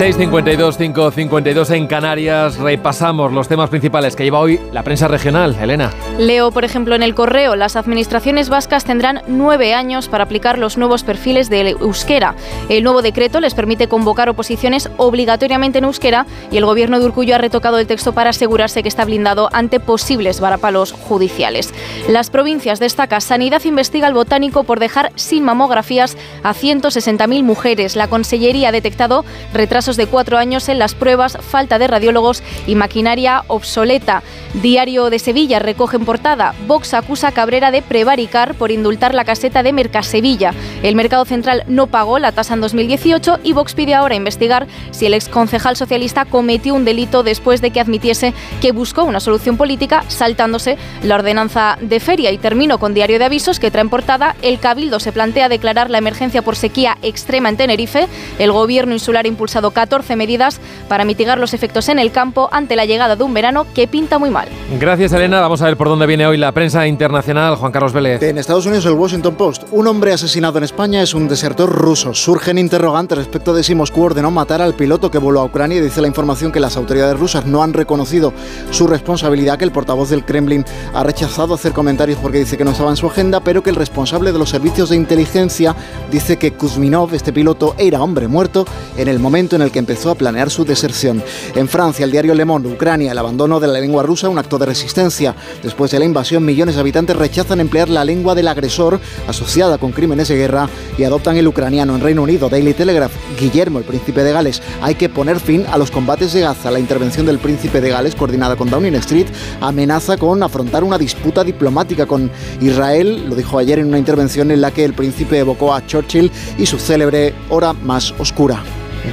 6.52, 0.00 0.78
5.52 0.94 1.76
en 1.76 1.86
Canarias. 1.86 2.56
Repasamos 2.56 3.34
los 3.34 3.48
temas 3.48 3.68
principales 3.68 4.16
que 4.16 4.24
lleva 4.24 4.38
hoy 4.38 4.58
la 4.72 4.82
prensa 4.82 5.08
regional. 5.08 5.54
Elena. 5.60 5.90
Leo, 6.16 6.50
por 6.52 6.64
ejemplo, 6.64 6.94
en 6.94 7.02
el 7.02 7.14
correo, 7.14 7.54
las 7.54 7.76
administraciones 7.76 8.48
vascas 8.48 8.86
tendrán 8.86 9.20
nueve 9.26 9.74
años 9.74 10.08
para 10.08 10.24
aplicar 10.24 10.56
los 10.56 10.78
nuevos 10.78 11.04
perfiles 11.04 11.50
de 11.50 11.76
euskera. 11.78 12.34
El 12.70 12.82
nuevo 12.82 13.02
decreto 13.02 13.40
les 13.40 13.52
permite 13.52 13.88
convocar 13.88 14.30
oposiciones 14.30 14.88
obligatoriamente 14.96 15.80
en 15.80 15.84
euskera 15.84 16.24
y 16.50 16.56
el 16.56 16.64
gobierno 16.64 16.98
de 16.98 17.04
Urcullo 17.04 17.34
ha 17.34 17.38
retocado 17.38 17.78
el 17.78 17.86
texto 17.86 18.14
para 18.14 18.30
asegurarse 18.30 18.82
que 18.82 18.88
está 18.88 19.04
blindado 19.04 19.50
ante 19.52 19.80
posibles 19.80 20.40
varapalos 20.40 20.92
judiciales. 20.92 21.74
Las 22.08 22.30
provincias 22.30 22.80
destaca 22.80 23.20
Sanidad 23.20 23.66
investiga 23.66 24.06
al 24.06 24.14
botánico 24.14 24.64
por 24.64 24.80
dejar 24.80 25.12
sin 25.16 25.44
mamografías 25.44 26.16
a 26.42 26.54
160.000 26.54 27.42
mujeres. 27.42 27.96
La 27.96 28.08
Consellería 28.08 28.70
ha 28.70 28.72
detectado 28.72 29.26
retrasos 29.52 29.89
de 29.96 30.06
cuatro 30.06 30.38
años 30.38 30.68
en 30.68 30.78
las 30.78 30.94
pruebas, 30.94 31.38
falta 31.40 31.78
de 31.78 31.86
radiólogos 31.86 32.42
y 32.66 32.74
maquinaria 32.74 33.44
obsoleta. 33.48 34.22
Diario 34.54 35.10
de 35.10 35.18
Sevilla 35.18 35.58
recoge 35.58 35.96
en 35.96 36.04
portada, 36.04 36.54
Vox 36.66 36.94
acusa 36.94 37.28
a 37.28 37.32
Cabrera 37.32 37.70
de 37.70 37.82
prevaricar 37.82 38.54
por 38.54 38.70
indultar 38.70 39.14
la 39.14 39.24
caseta 39.24 39.62
de 39.62 39.72
Mercasevilla. 39.72 40.52
El 40.82 40.96
mercado 40.96 41.24
central 41.24 41.64
no 41.68 41.86
pagó 41.86 42.18
la 42.18 42.32
tasa 42.32 42.54
en 42.54 42.60
2018 42.60 43.40
y 43.44 43.52
Vox 43.52 43.74
pide 43.74 43.94
ahora 43.94 44.14
investigar 44.14 44.66
si 44.90 45.06
el 45.06 45.14
exconcejal 45.14 45.76
socialista 45.76 46.24
cometió 46.24 46.74
un 46.74 46.84
delito 46.84 47.22
después 47.22 47.60
de 47.60 47.70
que 47.70 47.80
admitiese 47.80 48.34
que 48.60 48.72
buscó 48.72 49.04
una 49.04 49.20
solución 49.20 49.56
política 49.56 50.04
saltándose 50.08 50.76
la 51.02 51.14
ordenanza 51.16 51.78
de 51.80 52.00
feria. 52.00 52.30
Y 52.30 52.38
termino 52.38 52.78
con 52.78 52.94
Diario 52.94 53.18
de 53.18 53.24
Avisos 53.24 53.60
que 53.60 53.70
trae 53.70 53.82
en 53.82 53.88
portada, 53.88 54.36
el 54.42 54.58
Cabildo 54.58 55.00
se 55.00 55.12
plantea 55.12 55.48
declarar 55.48 55.90
la 55.90 55.98
emergencia 55.98 56.42
por 56.42 56.56
sequía 56.56 56.98
extrema 57.02 57.48
en 57.48 57.56
Tenerife. 57.56 58.08
El 58.38 58.52
gobierno 58.52 58.92
insular 58.92 59.24
ha 59.24 59.28
impulsado 59.28 59.70
14 59.80 60.14
medidas 60.14 60.60
para 60.88 61.06
mitigar 61.06 61.38
los 61.38 61.54
efectos 61.54 61.88
en 61.88 61.98
el 61.98 62.12
campo 62.12 62.50
ante 62.52 62.76
la 62.76 62.84
llegada 62.84 63.16
de 63.16 63.24
un 63.24 63.32
verano 63.32 63.66
que 63.74 63.88
pinta 63.88 64.18
muy 64.18 64.28
mal. 64.28 64.46
Gracias, 64.78 65.10
Elena. 65.14 65.40
Vamos 65.40 65.62
a 65.62 65.64
ver 65.64 65.78
por 65.78 65.88
dónde 65.88 66.06
viene 66.06 66.26
hoy 66.26 66.36
la 66.36 66.52
prensa 66.52 66.86
internacional. 66.86 67.56
Juan 67.56 67.72
Carlos 67.72 67.94
Vélez. 67.94 68.22
En 68.22 68.36
Estados 68.36 68.66
Unidos, 68.66 68.84
el 68.84 68.92
Washington 68.92 69.36
Post. 69.36 69.62
Un 69.70 69.86
hombre 69.86 70.12
asesinado 70.12 70.58
en 70.58 70.64
España 70.64 71.00
es 71.00 71.14
un 71.14 71.28
desertor 71.28 71.70
ruso. 71.70 72.12
Surgen 72.12 72.58
interrogantes 72.58 73.16
respecto 73.16 73.54
de 73.54 73.62
si 73.62 73.74
Moscú 73.74 74.02
ordenó 74.02 74.30
matar 74.30 74.60
al 74.60 74.74
piloto 74.74 75.10
que 75.10 75.16
voló 75.16 75.40
a 75.40 75.44
Ucrania 75.44 75.78
y 75.78 75.80
dice 75.80 76.02
la 76.02 76.08
información 76.08 76.52
que 76.52 76.60
las 76.60 76.76
autoridades 76.76 77.18
rusas 77.18 77.46
no 77.46 77.62
han 77.62 77.72
reconocido 77.72 78.34
su 78.70 78.86
responsabilidad, 78.86 79.56
que 79.56 79.64
el 79.64 79.72
portavoz 79.72 80.10
del 80.10 80.26
Kremlin 80.26 80.66
ha 80.92 81.02
rechazado 81.04 81.54
hacer 81.54 81.72
comentarios 81.72 82.18
porque 82.20 82.40
dice 82.40 82.58
que 82.58 82.64
no 82.66 82.72
estaba 82.72 82.90
en 82.90 82.96
su 82.96 83.06
agenda, 83.06 83.40
pero 83.40 83.62
que 83.62 83.70
el 83.70 83.76
responsable 83.76 84.30
de 84.30 84.38
los 84.38 84.50
servicios 84.50 84.90
de 84.90 84.96
inteligencia 84.96 85.74
dice 86.10 86.36
que 86.36 86.52
Kuzminov, 86.52 87.14
este 87.14 87.32
piloto, 87.32 87.74
era 87.78 88.02
hombre 88.02 88.28
muerto 88.28 88.66
en 88.98 89.08
el 89.08 89.18
momento 89.18 89.56
en 89.56 89.62
el 89.62 89.69
que 89.70 89.78
empezó 89.78 90.10
a 90.10 90.14
planear 90.14 90.50
su 90.50 90.64
deserción. 90.64 91.22
En 91.54 91.68
Francia, 91.68 92.04
el 92.04 92.10
diario 92.10 92.34
Le 92.34 92.44
Monde, 92.44 92.68
Ucrania, 92.68 93.12
el 93.12 93.18
abandono 93.18 93.60
de 93.60 93.68
la 93.68 93.80
lengua 93.80 94.02
rusa, 94.02 94.28
un 94.28 94.38
acto 94.38 94.58
de 94.58 94.66
resistencia. 94.66 95.34
Después 95.62 95.90
de 95.90 95.98
la 95.98 96.04
invasión, 96.04 96.44
millones 96.44 96.74
de 96.74 96.80
habitantes 96.80 97.16
rechazan 97.16 97.60
emplear 97.60 97.88
la 97.88 98.04
lengua 98.04 98.34
del 98.34 98.48
agresor 98.48 99.00
asociada 99.28 99.78
con 99.78 99.92
crímenes 99.92 100.28
de 100.28 100.36
guerra 100.36 100.68
y 100.98 101.04
adoptan 101.04 101.36
el 101.36 101.46
ucraniano 101.46 101.94
en 101.94 102.00
Reino 102.00 102.22
Unido. 102.22 102.48
Daily 102.48 102.74
Telegraph, 102.74 103.12
Guillermo, 103.38 103.78
el 103.78 103.84
príncipe 103.84 104.22
de 104.22 104.32
Gales, 104.32 104.62
hay 104.82 104.94
que 104.94 105.08
poner 105.08 105.40
fin 105.40 105.64
a 105.70 105.78
los 105.78 105.90
combates 105.90 106.32
de 106.32 106.40
Gaza. 106.40 106.70
La 106.70 106.78
intervención 106.78 107.26
del 107.26 107.38
príncipe 107.38 107.80
de 107.80 107.90
Gales, 107.90 108.14
coordinada 108.14 108.56
con 108.56 108.70
Downing 108.70 108.94
Street, 108.96 109.26
amenaza 109.60 110.16
con 110.16 110.42
afrontar 110.42 110.84
una 110.84 110.98
disputa 110.98 111.44
diplomática 111.44 112.06
con 112.06 112.30
Israel. 112.60 113.28
Lo 113.28 113.34
dijo 113.34 113.58
ayer 113.58 113.78
en 113.78 113.86
una 113.86 113.98
intervención 113.98 114.50
en 114.50 114.60
la 114.60 114.70
que 114.70 114.84
el 114.84 114.94
príncipe 114.94 115.38
evocó 115.38 115.74
a 115.74 115.86
Churchill 115.86 116.30
y 116.58 116.66
su 116.66 116.78
célebre 116.78 117.34
hora 117.48 117.72
más 117.72 118.12
oscura. 118.18 118.62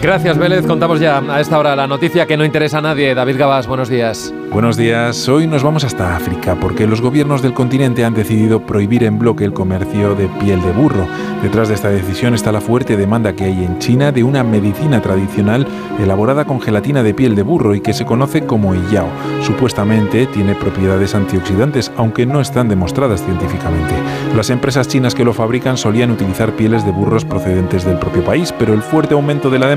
Gracias, 0.01 0.38
Vélez. 0.38 0.65
Contamos 0.67 0.99
ya 0.99 1.17
a 1.19 1.41
esta 1.41 1.57
hora 1.57 1.75
la 1.75 1.88
noticia 1.88 2.27
que 2.27 2.38
no 2.38 2.45
interesa 2.45 2.79
a 2.79 2.81
nadie. 2.81 3.15
David 3.15 3.38
Gabás, 3.38 3.67
buenos 3.67 3.89
días. 3.89 4.33
Buenos 4.51 4.77
días. 4.77 5.27
Hoy 5.27 5.47
nos 5.47 5.63
vamos 5.63 5.83
hasta 5.83 6.15
África 6.15 6.55
porque 6.55 6.88
los 6.88 7.01
gobiernos 7.01 7.41
del 7.41 7.53
continente 7.53 8.05
han 8.05 8.13
decidido 8.13 8.61
prohibir 8.61 9.03
en 9.03 9.19
bloque 9.19 9.43
el 9.43 9.53
comercio 9.53 10.15
de 10.15 10.27
piel 10.39 10.61
de 10.61 10.71
burro. 10.71 11.07
Detrás 11.41 11.67
de 11.67 11.75
esta 11.75 11.89
decisión 11.89 12.33
está 12.33 12.51
la 12.51 12.61
fuerte 12.61 12.95
demanda 12.95 13.33
que 13.33 13.45
hay 13.45 13.63
en 13.63 13.79
China 13.79 14.11
de 14.11 14.23
una 14.23 14.43
medicina 14.43 15.01
tradicional 15.01 15.67
elaborada 15.99 16.45
con 16.45 16.61
gelatina 16.61 17.03
de 17.03 17.13
piel 17.13 17.35
de 17.35 17.43
burro 17.43 17.75
y 17.75 17.81
que 17.81 17.93
se 17.93 18.05
conoce 18.05 18.45
como 18.45 18.73
Iyao. 18.73 19.07
Supuestamente 19.43 20.25
tiene 20.27 20.55
propiedades 20.55 21.15
antioxidantes, 21.15 21.91
aunque 21.97 22.25
no 22.25 22.41
están 22.41 22.69
demostradas 22.69 23.23
científicamente. 23.23 23.93
Las 24.35 24.49
empresas 24.49 24.88
chinas 24.88 25.15
que 25.15 25.25
lo 25.25 25.33
fabrican 25.33 25.77
solían 25.77 26.11
utilizar 26.11 26.53
pieles 26.53 26.85
de 26.85 26.91
burros 26.91 27.25
procedentes 27.25 27.83
del 27.83 27.99
propio 27.99 28.23
país, 28.23 28.53
pero 28.57 28.73
el 28.73 28.81
fuerte 28.81 29.13
aumento 29.13 29.49
de 29.49 29.59
la 29.59 29.67
demanda 29.67 29.76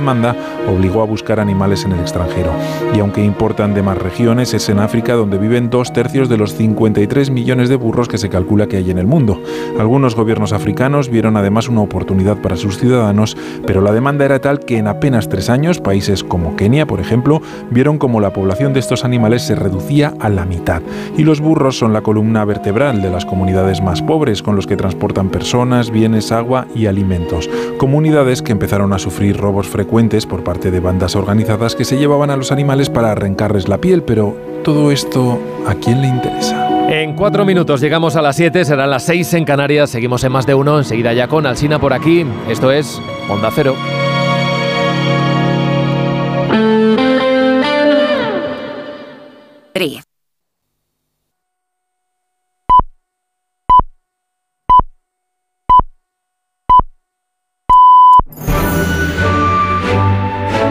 obligó 0.68 1.03
a 1.03 1.07
buscar 1.07 1.40
animales 1.40 1.84
en 1.84 1.92
el 1.92 2.01
extranjero. 2.01 2.53
Y 2.94 3.01
aunque 3.01 3.24
importan 3.24 3.74
de 3.74 3.82
más 3.82 3.98
regiones, 3.98 4.55
en 4.68 4.78
África 4.78 5.14
donde 5.14 5.38
viven 5.38 5.70
dos 5.70 5.92
tercios 5.92 6.28
de 6.28 6.36
los 6.36 6.55
53 6.55 7.30
millones 7.30 7.68
de 7.68 7.76
burros 7.76 8.09
que 8.09 8.18
se 8.18 8.28
calcula 8.28 8.66
que 8.66 8.76
hay 8.76 8.90
en 8.90 8.98
el 8.98 9.07
mundo. 9.07 9.40
Algunos 9.78 10.14
gobiernos 10.14 10.53
africanos 10.53 11.09
vieron 11.09 11.36
además 11.36 11.68
una 11.68 11.80
oportunidad 11.80 12.36
para 12.38 12.57
sus 12.57 12.78
ciudadanos, 12.78 13.36
pero 13.66 13.80
la 13.80 13.92
demanda 13.92 14.24
era 14.24 14.40
tal 14.40 14.61
que 14.61 14.78
en 14.78 14.88
apenas 14.88 15.28
tres 15.28 15.51
años 15.51 15.80
países 15.80 16.24
como 16.24 16.57
Kenia, 16.57 16.86
por 16.86 17.01
ejemplo, 17.01 17.40
vieron 17.70 17.98
como 17.98 18.20
la 18.20 18.32
población 18.32 18.72
de 18.72 18.80
estos 18.80 19.05
animales 19.05 19.42
se 19.42 19.55
reducía 19.55 20.14
a 20.20 20.28
la 20.28 20.44
mitad. 20.44 20.82
Y 21.16 21.24
los 21.24 21.40
burros 21.40 21.78
son 21.78 21.92
la 21.92 22.03
columna 22.03 22.44
vertebral 22.44 23.03
de 23.03 23.11
las 23.11 23.24
comunidades 23.24 23.80
más 23.82 24.03
pobres, 24.03 24.42
con 24.42 24.57
los 24.57 24.66
que 24.66 24.76
transportan 24.76 25.30
personas, 25.30 25.90
bienes, 25.90 26.32
agua 26.32 26.66
y 26.74 26.86
alimentos. 26.86 27.48
Comunidades 27.78 28.42
que 28.42 28.53
empezaron 28.53 28.92
a 28.92 28.98
sufrir 28.98 29.36
robos 29.36 29.68
frecuentes 29.68 29.89
por 30.28 30.45
parte 30.45 30.70
de 30.70 30.78
bandas 30.78 31.16
organizadas 31.16 31.74
que 31.74 31.84
se 31.84 31.99
llevaban 31.99 32.30
a 32.30 32.36
los 32.36 32.53
animales 32.53 32.88
para 32.88 33.11
arrancarles 33.11 33.68
la 33.68 33.78
piel, 33.78 34.05
pero 34.05 34.36
todo 34.62 34.93
esto, 34.93 35.41
¿a 35.66 35.74
quién 35.74 36.01
le 36.01 36.07
interesa? 36.07 36.88
En 36.88 37.14
cuatro 37.14 37.45
minutos 37.45 37.80
llegamos 37.80 38.14
a 38.14 38.22
las 38.22 38.36
siete, 38.36 38.64
serán 38.64 38.91
las 38.91 39.03
seis 39.03 39.34
en 39.34 39.45
Canarias, 39.45 39.91
seguimos 39.91 40.22
en 40.22 40.30
más 40.32 40.47
de 40.47 40.55
uno, 40.55 40.78
enseguida 40.78 41.12
ya 41.12 41.26
con 41.26 41.45
Alsina 41.45 41.80
por 41.80 41.93
aquí. 41.93 42.24
Esto 42.49 42.70
es 42.70 43.01
Onda 43.28 43.51
Cero. 43.53 43.74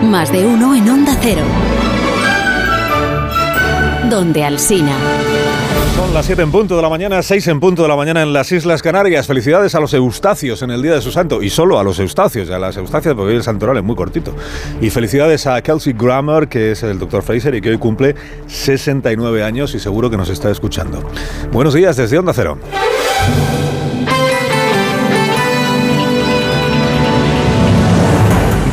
Más 0.10 0.32
de 0.32 0.46
uno 0.46 0.76
en 0.76 0.90
Onda 0.90 1.16
Cero 1.22 1.44
donde 4.10 4.44
Alsina. 4.44 4.98
Son 5.96 6.14
las 6.14 6.26
7 6.26 6.42
en 6.42 6.52
punto 6.52 6.76
de 6.76 6.82
la 6.82 6.90
mañana, 6.90 7.22
6 7.22 7.48
en 7.50 7.60
punto 7.60 7.84
de 7.84 7.88
la 7.88 7.96
mañana 7.96 8.24
en 8.24 8.34
las 8.34 8.52
Islas 8.52 8.82
Canarias. 8.82 9.28
Felicidades 9.28 9.76
a 9.76 9.80
los 9.80 9.94
eustacios 9.94 10.62
en 10.64 10.72
el 10.72 10.82
día 10.82 10.94
de 10.94 11.02
su 11.02 11.12
santo. 11.12 11.44
Y 11.44 11.50
solo 11.50 11.78
a 11.78 11.84
los 11.84 12.00
eustacios, 12.00 12.50
a 12.50 12.58
las 12.58 12.76
eustacias, 12.78 13.14
porque 13.14 13.32
hoy 13.32 13.36
el 13.36 13.44
santoral 13.44 13.78
es 13.78 13.84
muy 13.84 13.96
cortito. 13.96 14.34
Y 14.82 14.90
felicidades 14.90 15.46
a 15.46 15.62
Kelsey 15.62 15.94
Grammer, 15.94 16.48
que 16.48 16.72
es 16.72 16.82
el 16.82 16.98
doctor 16.98 17.22
Fraser 17.22 17.54
y 17.54 17.62
que 17.62 17.70
hoy 17.70 17.78
cumple 17.78 18.16
69 18.48 19.44
años 19.44 19.76
y 19.76 19.80
seguro 19.80 20.10
que 20.10 20.18
nos 20.18 20.30
está 20.30 20.50
escuchando. 20.50 21.04
Buenos 21.52 21.74
días 21.76 21.98
desde 21.98 22.18
Onda 22.18 22.34
Cero. 22.34 22.58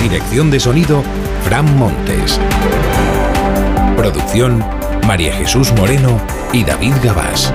Dirección 0.00 0.50
de 0.50 0.60
sonido, 0.60 1.02
Fran 1.46 1.78
Montes. 1.78 2.40
Producción 3.96 4.64
María 5.06 5.32
Jesús 5.32 5.72
Moreno 5.74 6.20
y 6.52 6.64
David 6.64 6.94
Gabás. 7.04 7.52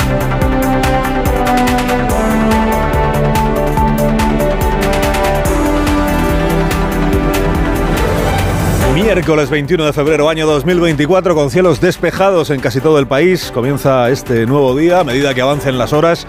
Miércoles 8.94 9.50
21 9.50 9.84
de 9.84 9.92
febrero, 9.92 10.30
año 10.30 10.48
2024, 10.48 11.36
con 11.36 11.52
cielos 11.52 11.82
despejados 11.82 12.50
en 12.50 12.62
casi 12.62 12.80
todo 12.80 12.98
el 12.98 13.08
país. 13.08 13.52
Comienza 13.54 14.10
este 14.10 14.46
nuevo 14.46 14.74
día. 14.74 15.02
A 15.02 15.04
medida 15.04 15.34
que 15.34 15.42
avancen 15.42 15.78
las 15.78 15.92
horas, 15.92 16.26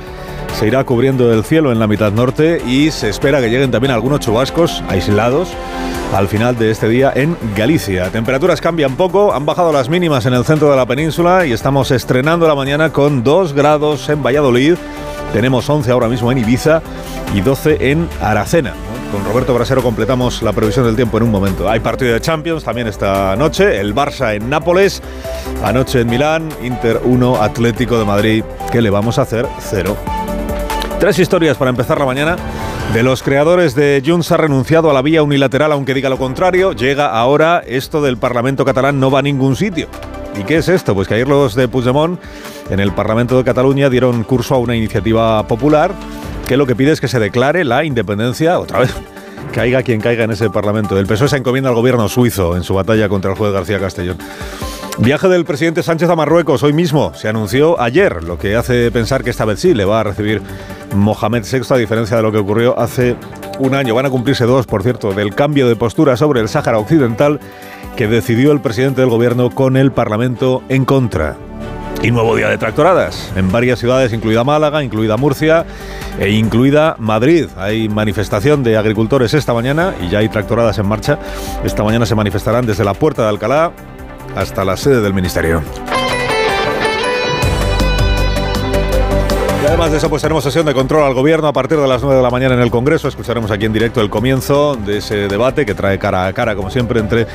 se 0.58 0.66
irá 0.66 0.82
cubriendo 0.82 1.32
el 1.32 1.44
cielo 1.44 1.70
en 1.70 1.78
la 1.78 1.86
mitad 1.86 2.10
norte 2.10 2.60
y 2.66 2.90
se 2.90 3.08
espera 3.08 3.40
que 3.40 3.50
lleguen 3.50 3.70
también 3.70 3.92
algunos 3.92 4.18
chubascos 4.18 4.82
aislados 4.88 5.54
al 6.12 6.28
final 6.28 6.56
de 6.58 6.70
este 6.70 6.88
día 6.88 7.12
en 7.14 7.36
Galicia. 7.56 8.10
Temperaturas 8.10 8.60
cambian 8.60 8.96
poco, 8.96 9.32
han 9.32 9.46
bajado 9.46 9.72
las 9.72 9.88
mínimas 9.88 10.26
en 10.26 10.34
el 10.34 10.44
centro 10.44 10.70
de 10.70 10.76
la 10.76 10.86
península 10.86 11.46
y 11.46 11.52
estamos 11.52 11.90
estrenando 11.90 12.46
la 12.46 12.54
mañana 12.54 12.92
con 12.92 13.24
2 13.24 13.54
grados 13.54 14.08
en 14.08 14.22
Valladolid. 14.22 14.74
Tenemos 15.32 15.68
11 15.68 15.90
ahora 15.90 16.08
mismo 16.08 16.30
en 16.30 16.38
Ibiza 16.38 16.82
y 17.34 17.40
12 17.40 17.90
en 17.90 18.08
Aracena. 18.20 18.74
Con 19.10 19.24
Roberto 19.24 19.54
Brasero 19.54 19.82
completamos 19.82 20.42
la 20.42 20.52
previsión 20.52 20.84
del 20.84 20.96
tiempo 20.96 21.16
en 21.16 21.24
un 21.24 21.30
momento. 21.30 21.68
Hay 21.68 21.80
partido 21.80 22.12
de 22.12 22.20
Champions 22.20 22.64
también 22.64 22.86
esta 22.86 23.34
noche, 23.36 23.80
el 23.80 23.94
Barça 23.94 24.34
en 24.34 24.48
Nápoles, 24.48 25.02
anoche 25.64 26.00
en 26.00 26.08
Milán, 26.08 26.48
Inter 26.62 27.00
1, 27.04 27.42
Atlético 27.42 27.98
de 27.98 28.04
Madrid. 28.04 28.44
¿Qué 28.70 28.82
le 28.82 28.90
vamos 28.90 29.18
a 29.18 29.22
hacer? 29.22 29.46
Cero. 29.60 29.96
Tres 30.98 31.18
historias 31.18 31.56
para 31.56 31.70
empezar 31.70 31.98
la 31.98 32.06
mañana. 32.06 32.36
De 32.94 33.02
los 33.02 33.22
creadores 33.22 33.74
de 33.74 34.02
Junts 34.04 34.32
ha 34.32 34.36
renunciado 34.36 34.90
a 34.90 34.94
la 34.94 35.00
vía 35.00 35.22
unilateral, 35.22 35.72
aunque 35.72 35.94
diga 35.94 36.10
lo 36.10 36.18
contrario. 36.18 36.72
Llega 36.72 37.06
ahora 37.06 37.62
esto 37.66 38.02
del 38.02 38.18
Parlamento 38.18 38.66
catalán 38.66 39.00
no 39.00 39.10
va 39.10 39.20
a 39.20 39.22
ningún 39.22 39.56
sitio. 39.56 39.88
¿Y 40.38 40.44
qué 40.44 40.56
es 40.56 40.68
esto? 40.68 40.94
Pues 40.94 41.08
que 41.08 41.14
ayer 41.14 41.26
los 41.26 41.54
de 41.54 41.68
Puigdemont 41.68 42.20
en 42.70 42.80
el 42.80 42.92
Parlamento 42.92 43.36
de 43.38 43.44
Cataluña 43.44 43.88
dieron 43.88 44.24
curso 44.24 44.54
a 44.54 44.58
una 44.58 44.76
iniciativa 44.76 45.46
popular 45.46 45.92
que 46.46 46.58
lo 46.58 46.66
que 46.66 46.76
pide 46.76 46.92
es 46.92 47.00
que 47.00 47.08
se 47.08 47.18
declare 47.18 47.64
la 47.64 47.84
independencia 47.84 48.58
otra 48.58 48.80
vez. 48.80 48.94
Caiga 49.52 49.82
quien 49.82 50.00
caiga 50.00 50.24
en 50.24 50.30
ese 50.30 50.50
Parlamento. 50.50 50.98
El 50.98 51.06
PSOE 51.06 51.28
se 51.28 51.36
encomienda 51.36 51.70
al 51.70 51.76
gobierno 51.76 52.08
suizo 52.08 52.56
en 52.56 52.62
su 52.62 52.74
batalla 52.74 53.08
contra 53.08 53.32
el 53.32 53.36
juez 53.36 53.52
García 53.52 53.78
Castellón. 53.78 54.18
Viaje 54.98 55.26
del 55.28 55.44
presidente 55.44 55.82
Sánchez 55.82 56.10
a 56.10 56.16
Marruecos 56.16 56.62
hoy 56.62 56.74
mismo. 56.74 57.12
Se 57.14 57.28
anunció 57.28 57.80
ayer, 57.80 58.22
lo 58.22 58.38
que 58.38 58.56
hace 58.56 58.90
pensar 58.90 59.24
que 59.24 59.30
esta 59.30 59.46
vez 59.46 59.58
sí 59.58 59.74
le 59.74 59.84
va 59.84 60.00
a 60.00 60.04
recibir 60.04 60.42
Mohamed 60.94 61.44
VI, 61.50 61.74
a 61.74 61.78
diferencia 61.78 62.16
de 62.18 62.22
lo 62.22 62.30
que 62.30 62.38
ocurrió 62.38 62.78
hace 62.78 63.16
un 63.58 63.74
año. 63.74 63.94
Van 63.94 64.06
a 64.06 64.10
cumplirse 64.10 64.44
dos, 64.44 64.66
por 64.66 64.82
cierto, 64.82 65.12
del 65.12 65.34
cambio 65.34 65.66
de 65.66 65.76
postura 65.76 66.16
sobre 66.16 66.40
el 66.40 66.48
Sáhara 66.48 66.78
Occidental 66.78 67.40
que 67.96 68.06
decidió 68.06 68.52
el 68.52 68.60
presidente 68.60 69.00
del 69.00 69.10
gobierno 69.10 69.50
con 69.50 69.76
el 69.76 69.92
Parlamento 69.92 70.62
en 70.68 70.84
contra. 70.84 71.36
Y 72.02 72.10
nuevo 72.10 72.36
día 72.36 72.48
de 72.48 72.58
tractoradas 72.58 73.32
en 73.36 73.50
varias 73.50 73.78
ciudades, 73.78 74.12
incluida 74.12 74.44
Málaga, 74.44 74.82
incluida 74.82 75.16
Murcia 75.16 75.64
e 76.18 76.30
incluida 76.30 76.96
Madrid. 76.98 77.46
Hay 77.56 77.88
manifestación 77.88 78.62
de 78.62 78.76
agricultores 78.76 79.34
esta 79.34 79.54
mañana 79.54 79.94
y 80.02 80.08
ya 80.08 80.18
hay 80.18 80.28
tractoradas 80.28 80.78
en 80.78 80.86
marcha. 80.86 81.18
Esta 81.64 81.82
mañana 81.82 82.04
se 82.04 82.14
manifestarán 82.14 82.66
desde 82.66 82.84
la 82.84 82.94
Puerta 82.94 83.22
de 83.22 83.28
Alcalá 83.28 83.72
hasta 84.36 84.64
la 84.64 84.76
sede 84.76 85.00
del 85.00 85.14
Ministerio. 85.14 85.62
Y 89.62 89.64
además 89.64 89.92
de 89.92 89.98
eso, 89.98 90.10
pues 90.10 90.22
tenemos 90.22 90.42
sesión 90.42 90.66
de 90.66 90.74
control 90.74 91.04
al 91.04 91.14
gobierno 91.14 91.46
a 91.46 91.52
partir 91.52 91.78
de 91.78 91.86
las 91.86 92.02
9 92.02 92.16
de 92.16 92.22
la 92.22 92.30
mañana 92.30 92.54
en 92.54 92.60
el 92.60 92.70
Congreso. 92.70 93.06
Escucharemos 93.06 93.50
aquí 93.52 93.64
en 93.64 93.72
directo 93.72 94.00
el 94.00 94.10
comienzo 94.10 94.74
de 94.74 94.98
ese 94.98 95.28
debate 95.28 95.64
que 95.64 95.74
trae 95.74 96.00
cara 96.00 96.26
a 96.26 96.32
cara, 96.32 96.56
como 96.56 96.68
siempre, 96.68 96.98
entre 96.98 97.28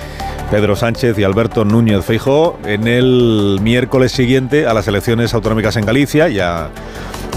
Pedro 0.52 0.76
Sánchez 0.76 1.18
y 1.18 1.24
Alberto 1.24 1.64
Núñez 1.64 2.04
Feijóo 2.04 2.60
en 2.66 2.86
el 2.88 3.60
miércoles 3.62 4.12
siguiente 4.12 4.68
a 4.68 4.74
las 4.74 4.90
elecciones 4.90 5.34
autonómicas 5.34 5.78
en 5.78 5.86
Galicia. 5.86 6.28
Ya 6.28 6.70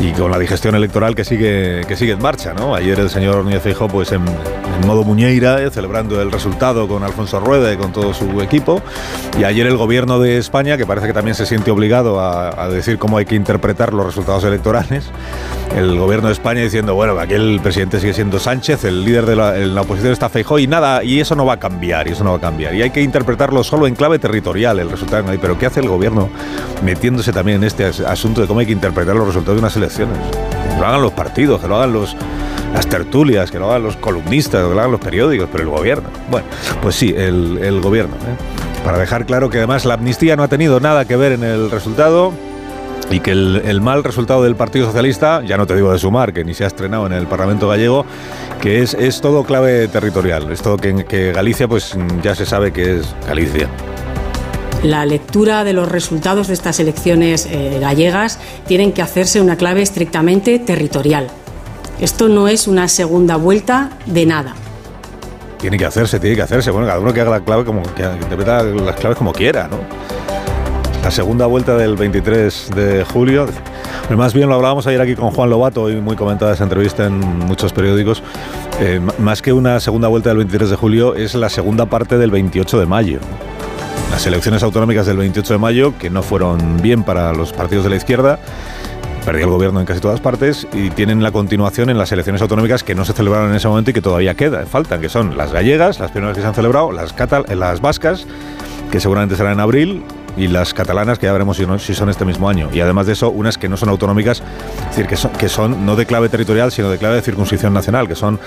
y 0.00 0.12
con 0.12 0.30
la 0.30 0.38
digestión 0.38 0.74
electoral 0.74 1.14
que 1.14 1.24
sigue, 1.24 1.82
que 1.86 1.94
sigue 1.94 2.12
en 2.12 2.22
marcha. 2.22 2.54
¿no? 2.54 2.74
Ayer 2.74 2.98
el 2.98 3.10
señor 3.10 3.44
Núñez 3.44 3.62
Feijóo 3.62 3.86
pues 3.86 4.10
en, 4.12 4.24
modo 4.86 5.04
Muñeira, 5.04 5.60
eh, 5.60 5.70
celebrando 5.70 6.22
el 6.22 6.32
resultado 6.32 6.88
con 6.88 7.04
Alfonso 7.04 7.38
Rueda 7.38 7.70
y 7.70 7.76
con 7.76 7.92
todo 7.92 8.14
su 8.14 8.40
equipo. 8.40 8.80
Y 9.38 9.44
ayer 9.44 9.66
el 9.66 9.76
gobierno 9.76 10.18
de 10.18 10.38
España, 10.38 10.78
que 10.78 10.86
parece 10.86 11.06
que 11.06 11.12
también 11.12 11.34
se 11.34 11.44
siente 11.44 11.70
obligado 11.70 12.18
a, 12.18 12.68
decir 12.70 12.98
cómo 12.98 13.18
hay 13.18 13.26
que 13.26 13.34
interpretar 13.34 13.92
los 13.92 14.06
resultados 14.06 14.44
electorales, 14.44 15.10
el 15.76 15.98
gobierno 15.98 16.28
de 16.28 16.34
España 16.34 16.62
diciendo, 16.62 16.94
bueno, 16.94 17.18
aquí 17.18 17.34
el 17.34 17.60
presidente 17.62 18.00
sigue 18.00 18.14
siendo 18.14 18.38
Sánchez, 18.38 18.84
el 18.84 19.04
líder 19.04 19.26
de 19.26 19.36
la, 19.36 19.82
oposición 19.82 20.12
está 20.12 20.28
Feijóo 20.28 20.58
y 20.58 20.66
nada, 20.66 21.04
y 21.04 21.20
eso 21.20 21.34
no 21.34 21.44
va 21.44 21.54
a 21.54 21.58
cambiar, 21.58 22.08
y 22.08 22.12
eso 22.12 22.24
no 22.24 22.30
va 22.30 22.36
a 22.38 22.40
cambiar. 22.40 22.74
Y 22.74 22.82
hay 22.82 22.90
que 22.90 23.02
interpretarlo 23.02 23.62
solo 23.64 23.86
en 23.86 23.94
clave 23.94 24.18
territorial, 24.18 24.78
el 24.78 24.90
resultado. 24.90 25.24
Pero 25.40 25.58
¿qué 25.58 25.66
hace 25.66 25.80
el 25.80 25.88
gobierno 25.88 26.30
metiéndose 26.82 27.32
también 27.32 27.58
en 27.58 27.64
este 27.64 27.84
asunto 27.84 28.40
de 28.40 28.46
cómo 28.46 28.60
hay 28.60 28.66
que 28.66 28.72
interpretar 28.72 29.14
los 29.14 29.26
resultados 29.26 29.56
de 29.56 29.60
unas 29.60 29.76
Que 29.96 30.06
lo 30.80 30.86
hagan 30.86 31.02
los 31.02 31.12
partidos, 31.12 31.60
que 31.60 31.68
lo 31.68 31.76
hagan 31.76 31.92
los, 31.92 32.16
las 32.72 32.86
tertulias, 32.86 33.50
que 33.50 33.58
lo 33.58 33.70
hagan 33.70 33.82
los 33.82 33.96
columnistas, 33.96 34.66
que 34.66 34.74
lo 34.74 34.78
hagan 34.78 34.92
los 34.92 35.00
periódicos, 35.00 35.48
pero 35.50 35.64
el 35.64 35.70
gobierno. 35.70 36.08
Bueno, 36.30 36.46
pues 36.82 36.94
sí, 36.96 37.14
el, 37.16 37.80
gobierno. 37.80 38.14
¿eh? 38.16 38.84
Para 38.84 38.98
dejar 38.98 39.26
claro 39.26 39.50
que 39.50 39.58
además 39.58 39.84
la 39.84 39.94
amnistía 39.94 40.36
no 40.36 40.42
ha 40.42 40.48
tenido 40.48 40.80
nada 40.80 41.04
que 41.04 41.16
ver 41.16 41.32
en 41.32 41.44
el 41.44 41.70
resultado 41.70 42.32
y 43.10 43.20
que 43.20 43.32
el, 43.32 43.80
mal 43.80 44.04
resultado 44.04 44.44
del 44.44 44.54
Partido 44.54 44.86
Socialista, 44.86 45.42
ya 45.42 45.56
no 45.56 45.66
te 45.66 45.74
digo 45.74 45.92
de 45.92 45.98
sumar, 45.98 46.32
que 46.32 46.44
ni 46.44 46.54
se 46.54 46.64
ha 46.64 46.68
estrenado 46.68 47.06
en 47.06 47.12
el 47.12 47.26
Parlamento 47.26 47.68
gallego, 47.68 48.06
que 48.60 48.82
es, 48.82 48.94
es 48.94 49.20
todo 49.20 49.42
clave 49.44 49.88
territorial. 49.88 50.50
Es 50.52 50.62
todo 50.62 50.76
que, 50.76 51.04
que 51.04 51.32
Galicia, 51.32 51.66
pues 51.66 51.96
ya 52.22 52.34
se 52.34 52.46
sabe 52.46 52.72
que 52.72 52.98
es 52.98 53.14
Galicia. 53.26 53.68
La 54.82 55.04
lectura 55.04 55.62
de 55.62 55.74
los 55.74 55.90
resultados 55.90 56.48
de 56.48 56.54
estas 56.54 56.80
elecciones 56.80 57.46
eh, 57.50 57.78
gallegas 57.80 58.38
tienen 58.66 58.92
que 58.92 59.02
hacerse 59.02 59.38
una 59.42 59.56
clave 59.56 59.82
estrictamente 59.82 60.58
territorial. 60.58 61.26
Esto 62.00 62.30
no 62.30 62.48
es 62.48 62.66
una 62.66 62.88
segunda 62.88 63.36
vuelta 63.36 63.90
de 64.06 64.24
nada. 64.24 64.54
Tiene 65.58 65.76
que 65.76 65.84
hacerse, 65.84 66.18
tiene 66.18 66.34
que 66.34 66.42
hacerse. 66.42 66.70
Bueno, 66.70 66.86
cada 66.86 66.98
uno 66.98 67.12
que 67.12 67.20
haga 67.20 67.30
la 67.30 67.40
clave 67.44 67.66
como 67.66 67.82
que 67.82 68.04
interpreta 68.04 68.62
las 68.62 68.96
claves 68.96 69.18
como 69.18 69.34
quiera, 69.34 69.68
¿no? 69.68 69.76
La 71.04 71.10
segunda 71.10 71.44
vuelta 71.44 71.76
del 71.76 71.96
23 71.96 72.70
de 72.74 73.04
julio. 73.04 73.46
más 74.16 74.32
bien 74.32 74.48
lo 74.48 74.54
hablábamos 74.54 74.86
ayer 74.86 75.00
aquí 75.02 75.14
con 75.14 75.30
Juan 75.30 75.50
Lobato, 75.50 75.90
y 75.90 75.96
muy 75.96 76.16
comentada 76.16 76.54
esa 76.54 76.64
entrevista 76.64 77.04
en 77.04 77.18
muchos 77.20 77.74
periódicos. 77.74 78.22
Eh, 78.80 78.98
más 79.18 79.42
que 79.42 79.52
una 79.52 79.78
segunda 79.78 80.08
vuelta 80.08 80.30
del 80.30 80.38
23 80.38 80.70
de 80.70 80.76
julio, 80.76 81.14
es 81.16 81.34
la 81.34 81.50
segunda 81.50 81.84
parte 81.84 82.16
del 82.16 82.30
28 82.30 82.80
de 82.80 82.86
mayo 82.86 83.20
las 84.10 84.26
elecciones 84.26 84.62
autonómicas 84.62 85.06
del 85.06 85.16
28 85.16 85.54
de 85.54 85.58
mayo, 85.58 85.98
que 85.98 86.10
no 86.10 86.22
fueron 86.22 86.80
bien 86.82 87.04
para 87.04 87.32
los 87.32 87.52
partidos 87.52 87.84
de 87.84 87.90
la 87.90 87.96
izquierda, 87.96 88.38
perdió 89.24 89.44
el 89.44 89.50
gobierno 89.50 89.80
en 89.80 89.86
casi 89.86 90.00
todas 90.00 90.20
partes 90.20 90.66
y 90.72 90.90
tienen 90.90 91.22
la 91.22 91.30
continuación 91.30 91.90
en 91.90 91.98
las 91.98 92.10
elecciones 92.12 92.42
autonómicas 92.42 92.82
que 92.82 92.94
no 92.94 93.04
se 93.04 93.12
celebraron 93.12 93.50
en 93.50 93.56
ese 93.56 93.68
momento 93.68 93.90
y 93.90 93.94
que 93.94 94.02
todavía 94.02 94.34
quedan, 94.34 94.66
faltan, 94.66 95.00
que 95.00 95.08
son 95.08 95.36
las 95.36 95.52
gallegas, 95.52 96.00
las 96.00 96.10
primeras 96.10 96.36
que 96.36 96.42
se 96.42 96.48
han 96.48 96.54
celebrado, 96.54 96.90
las, 96.92 97.14
las 97.48 97.80
vascas, 97.80 98.26
que 98.90 99.00
seguramente 99.00 99.36
serán 99.36 99.54
en 99.54 99.60
abril, 99.60 100.04
y 100.40 100.48
las 100.48 100.72
catalanas, 100.72 101.18
que 101.18 101.26
ya 101.26 101.32
veremos 101.32 101.58
si, 101.78 101.94
son 101.94 102.08
este 102.08 102.24
mismo 102.24 102.48
año. 102.48 102.70
Y 102.72 102.80
además 102.80 103.06
de 103.06 103.12
eso, 103.12 103.30
unas 103.30 103.58
que 103.58 103.68
no 103.68 103.76
son 103.76 103.90
autonómicas, 103.90 104.42
es 104.80 104.96
decir, 104.96 105.06
que 105.06 105.16
son, 105.16 105.32
que 105.32 105.48
son 105.50 105.84
no 105.84 105.96
de 105.96 106.06
clave 106.06 106.30
territorial, 106.30 106.72
sino 106.72 106.88
de 106.90 106.96
clave 106.96 107.16
de 107.16 107.22
circunscripción 107.22 107.74
nacional, 107.74 108.08
que 108.08 108.14
son 108.14 108.40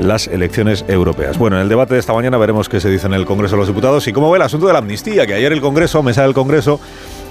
las 0.00 0.26
elecciones 0.26 0.86
europeas. 0.88 1.36
Bueno, 1.36 1.56
en 1.56 1.62
el 1.62 1.68
debate 1.68 1.94
de 1.94 2.00
esta 2.00 2.14
mañana 2.14 2.38
veremos 2.38 2.70
qué 2.70 2.80
se 2.80 2.88
dice 2.88 3.06
en 3.06 3.14
el 3.14 3.26
Congreso 3.26 3.56
de 3.56 3.58
los 3.58 3.68
Diputados 3.68 4.08
y 4.08 4.12
cómo 4.12 4.30
ve 4.30 4.38
el 4.38 4.42
asunto 4.42 4.66
de 4.66 4.72
la 4.72 4.78
amnistía, 4.78 5.26
que 5.26 5.34
ayer 5.34 5.52
el 5.52 5.60
Congreso, 5.60 6.02
mesa 6.02 6.22
del 6.22 6.32
Congreso, 6.32 6.80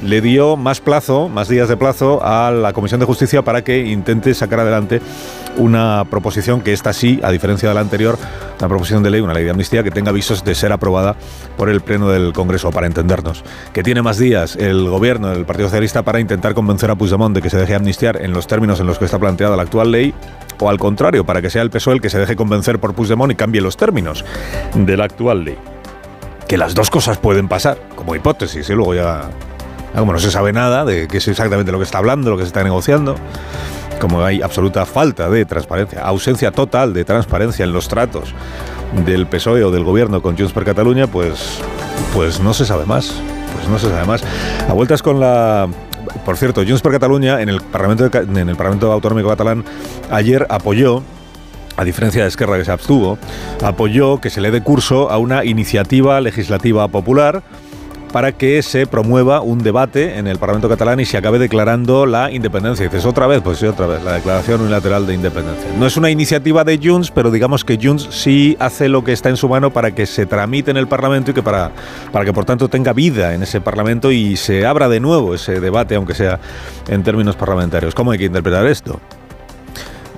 le 0.04 0.22
dio 0.22 0.58
más 0.58 0.82
plazo, 0.82 1.30
más 1.30 1.48
días 1.48 1.70
de 1.70 1.78
plazo 1.78 2.20
a 2.24 2.52
la 2.52 2.74
Comisión 2.74 3.00
de 3.00 3.06
Justicia 3.06 3.42
para 3.42 3.64
que 3.64 3.86
intente 3.86 4.34
sacar 4.34 4.60
adelante 4.60 5.02
una 5.58 6.06
proposición 6.10 6.62
que 6.62 6.74
esta 6.74 6.94
sí, 6.94 7.20
a 7.24 7.32
diferencia 7.32 7.70
de 7.70 7.76
la 7.76 7.82
anterior, 7.82 8.18
una 8.60 8.68
proposición 8.68 9.04
de 9.04 9.12
ley, 9.12 9.22
una 9.22 9.34
ley 9.34 9.44
de 9.44 9.52
amnistía 9.52 9.84
que 9.84 9.92
tenga 9.92 10.10
avisos 10.10 10.44
de 10.44 10.56
ser 10.56 10.72
aprobada 10.72 11.16
por 11.58 11.70
el 11.70 11.82
Pleno 11.82 12.10
del 12.10 12.34
Congreso, 12.34 12.72
para 12.72 12.88
entendernos. 12.88 13.44
Que 13.72 13.84
tiene 13.84 14.02
más 14.02 14.18
días 14.18 14.56
el 14.56 14.90
gobierno 14.90 15.30
del 15.30 15.46
Partido 15.46 15.70
Socialista 15.70 16.04
para 16.04 16.20
intentar 16.20 16.54
convencer 16.54 16.90
a 16.92 16.96
Puigdemont 16.96 17.36
de 17.36 17.42
que 17.42 17.50
se 17.50 17.58
deje 17.58 17.76
amnistiar 17.76 18.22
en 18.22 18.34
los 18.34 18.48
términos 18.48 18.80
en 18.80 18.88
los 18.88 18.98
que 18.98 19.06
está 19.06 19.20
planteada 19.20 19.56
la 19.56 19.64
actual 19.64 19.92
ley, 19.92 20.14
o 20.60 20.70
al 20.70 20.80
contrario, 20.80 21.26
para 21.26 21.42
que 21.42 21.50
sea 21.50 21.62
el 21.62 21.70
PSOE 21.70 21.96
el 21.96 22.02
que 22.02 22.10
se 22.10 22.20
deje 22.20 22.36
convencer 22.36 22.80
por 22.80 22.94
Puigdemont 22.94 23.32
y 23.32 23.36
cambie 23.36 23.62
los 23.62 23.78
términos 23.78 24.26
de 24.74 24.98
la 24.98 25.06
actual 25.06 25.46
ley. 25.46 25.58
Que 26.48 26.58
las 26.58 26.76
dos 26.76 26.90
cosas 26.90 27.18
pueden 27.18 27.48
pasar, 27.48 27.78
como 27.96 28.16
hipótesis, 28.16 28.70
y 28.70 28.74
luego 28.74 28.94
ya 28.94 29.30
como 29.96 30.14
no 30.14 30.20
se 30.20 30.32
sabe 30.32 30.54
nada 30.54 30.86
de 30.86 31.08
qué 31.08 31.18
es 31.18 31.28
exactamente 31.28 31.72
lo 31.72 31.78
que 31.78 31.86
está 31.86 32.00
hablando, 32.00 32.30
lo 32.30 32.38
que 32.38 32.44
se 32.44 32.48
está 32.48 32.64
negociando, 32.64 33.16
como 34.00 34.24
hay 34.24 34.42
absoluta 34.42 34.86
falta 34.86 35.30
de 35.30 35.46
transparencia, 35.46 36.02
ausencia 36.02 36.52
total 36.52 36.94
de 36.94 37.06
transparencia 37.06 37.64
en 37.64 37.74
los 37.74 37.88
tratos 37.88 38.34
del 39.06 39.28
PSOE 39.28 39.64
o 39.64 39.72
del 39.72 39.84
gobierno 39.84 40.22
con 40.22 40.38
Junts 40.38 40.54
per 40.54 40.66
Cataluña, 40.66 41.08
pues, 41.08 41.60
pues 42.14 42.40
no 42.40 42.54
se 42.54 42.66
sabe 42.66 42.86
más. 42.86 43.14
Pues 43.54 43.70
no 43.70 43.78
se 43.78 43.88
sabe 43.88 44.06
más. 44.06 44.24
A 44.68 44.74
vueltas 44.74 45.04
con 45.04 45.20
la 45.20 45.68
por 46.26 46.38
cierto, 46.38 46.64
Junts 46.66 46.82
per 46.82 46.92
Cataluña 46.92 47.42
en 47.42 47.50
el 47.50 47.62
Parlamento, 47.62 48.10
en 48.18 48.50
el 48.50 48.56
Parlamento 48.56 48.92
Autonómico 48.92 49.30
Catalán 49.30 49.64
ayer 50.12 50.46
apoyó 50.50 51.02
a 51.76 51.84
diferencia 51.84 52.22
de 52.22 52.28
Esquerra 52.28 52.58
que 52.58 52.66
se 52.66 52.72
abstuvo, 52.72 53.18
apoyó 53.64 54.22
que 54.22 54.30
se 54.30 54.42
le 54.42 54.52
dé 54.52 54.62
curso 54.62 55.10
a 55.10 55.18
una 55.18 55.44
iniciativa 55.44 56.22
legislativa 56.22 56.88
popular 56.88 57.42
para 58.14 58.32
que 58.32 58.62
se 58.62 58.86
promueva 58.86 59.42
un 59.42 59.58
debate 59.58 60.20
en 60.20 60.28
el 60.28 60.38
Parlamento 60.38 60.70
catalán 60.70 61.00
y 61.00 61.06
se 61.06 61.18
acabe 61.18 61.40
declarando 61.40 62.06
la 62.06 62.30
independencia. 62.32 62.86
Y 62.86 62.88
dices, 62.88 63.06
otra 63.06 63.26
vez, 63.26 63.42
pues 63.42 63.58
sí, 63.58 63.66
otra 63.66 63.88
vez, 63.88 64.04
la 64.04 64.14
declaración 64.14 64.62
unilateral 64.62 65.08
de 65.08 65.16
independencia. 65.16 65.72
No 65.80 65.88
es 65.88 65.98
una 65.98 66.12
iniciativa 66.12 66.64
de 66.64 66.80
Junts, 66.82 67.10
pero 67.10 67.32
digamos 67.32 67.66
que 67.66 67.80
Junts 67.82 68.08
sí 68.12 68.56
hace 68.60 68.88
lo 68.88 69.04
que 69.04 69.14
está 69.14 69.30
en 69.30 69.38
su 69.38 69.50
mano 69.50 69.74
para 69.74 69.96
que 69.96 70.06
se 70.06 70.28
tramite 70.28 70.70
en 70.70 70.78
el 70.78 70.88
Parlamento 70.88 71.32
y 71.32 71.34
que 71.34 71.42
para, 71.42 71.72
para 72.12 72.24
que 72.24 72.32
por 72.32 72.46
tanto 72.46 72.70
tenga 72.70 72.94
vida 72.94 73.34
en 73.34 73.42
ese 73.42 73.62
Parlamento 73.62 74.12
y 74.12 74.38
se 74.38 74.64
abra 74.64 74.88
de 74.90 75.00
nuevo 75.00 75.34
ese 75.34 75.60
debate, 75.60 75.96
aunque 75.96 76.14
sea 76.14 76.40
en 76.88 77.02
términos 77.02 77.36
parlamentarios. 77.36 77.96
¿Cómo 77.96 78.12
hay 78.12 78.20
que 78.20 78.26
interpretar 78.26 78.68
esto? 78.68 79.02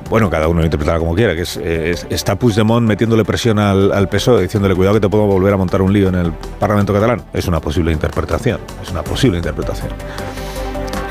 Bueno, 0.10 0.30
cada 0.30 0.48
uno 0.48 0.60
lo 0.60 0.66
interpretará 0.66 1.00
como 1.00 1.16
quiera, 1.16 1.36
que 1.36 1.42
es, 1.42 1.58
es 1.58 2.06
está 2.10 2.36
Puigdemont 2.36 2.88
metiéndole 2.88 3.26
presión 3.26 3.58
al, 3.60 3.92
al 3.92 4.08
PSOE, 4.08 4.44
diciéndole 4.44 4.76
cuidado 4.76 4.96
que 4.96 5.02
te 5.02 5.10
puedo 5.10 5.26
volver 5.26 5.54
a 5.54 5.58
montar 5.58 5.82
un 5.82 5.92
lío 5.92 6.10
en 6.10 6.16
el 6.16 6.32
Parlamento 6.60 6.94
catalán. 6.94 7.24
Es 7.34 7.48
una 7.48 7.60
posible 7.60 7.92
interpretación, 7.92 8.60
es 8.84 8.92
una 8.92 9.04
posible 9.04 9.38
interpretación. 9.38 9.90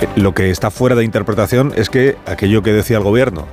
Eh, 0.00 0.08
Lo 0.16 0.32
que 0.32 0.50
está 0.50 0.70
fuera 0.70 0.94
de 0.94 1.04
interpretación 1.04 1.72
es 1.76 1.90
que 1.90 2.16
aquello 2.26 2.62
que 2.62 2.72
decía 2.72 2.98
el 2.98 3.02
gobierno, 3.02 3.46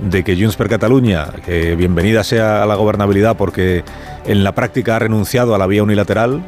de 0.00 0.24
que 0.24 0.36
Junts 0.36 0.56
per 0.56 0.68
Catalunya, 0.68 1.28
que 1.46 1.76
bienvenida 1.76 2.24
sea 2.24 2.66
la 2.66 2.74
gobernabilidad 2.74 3.36
porque 3.36 3.84
en 4.26 4.42
la 4.42 4.52
práctica 4.52 4.96
ha 4.96 4.98
renunciado 4.98 5.54
a 5.54 5.58
la 5.58 5.68
vía 5.68 5.84
unilateral, 5.84 6.42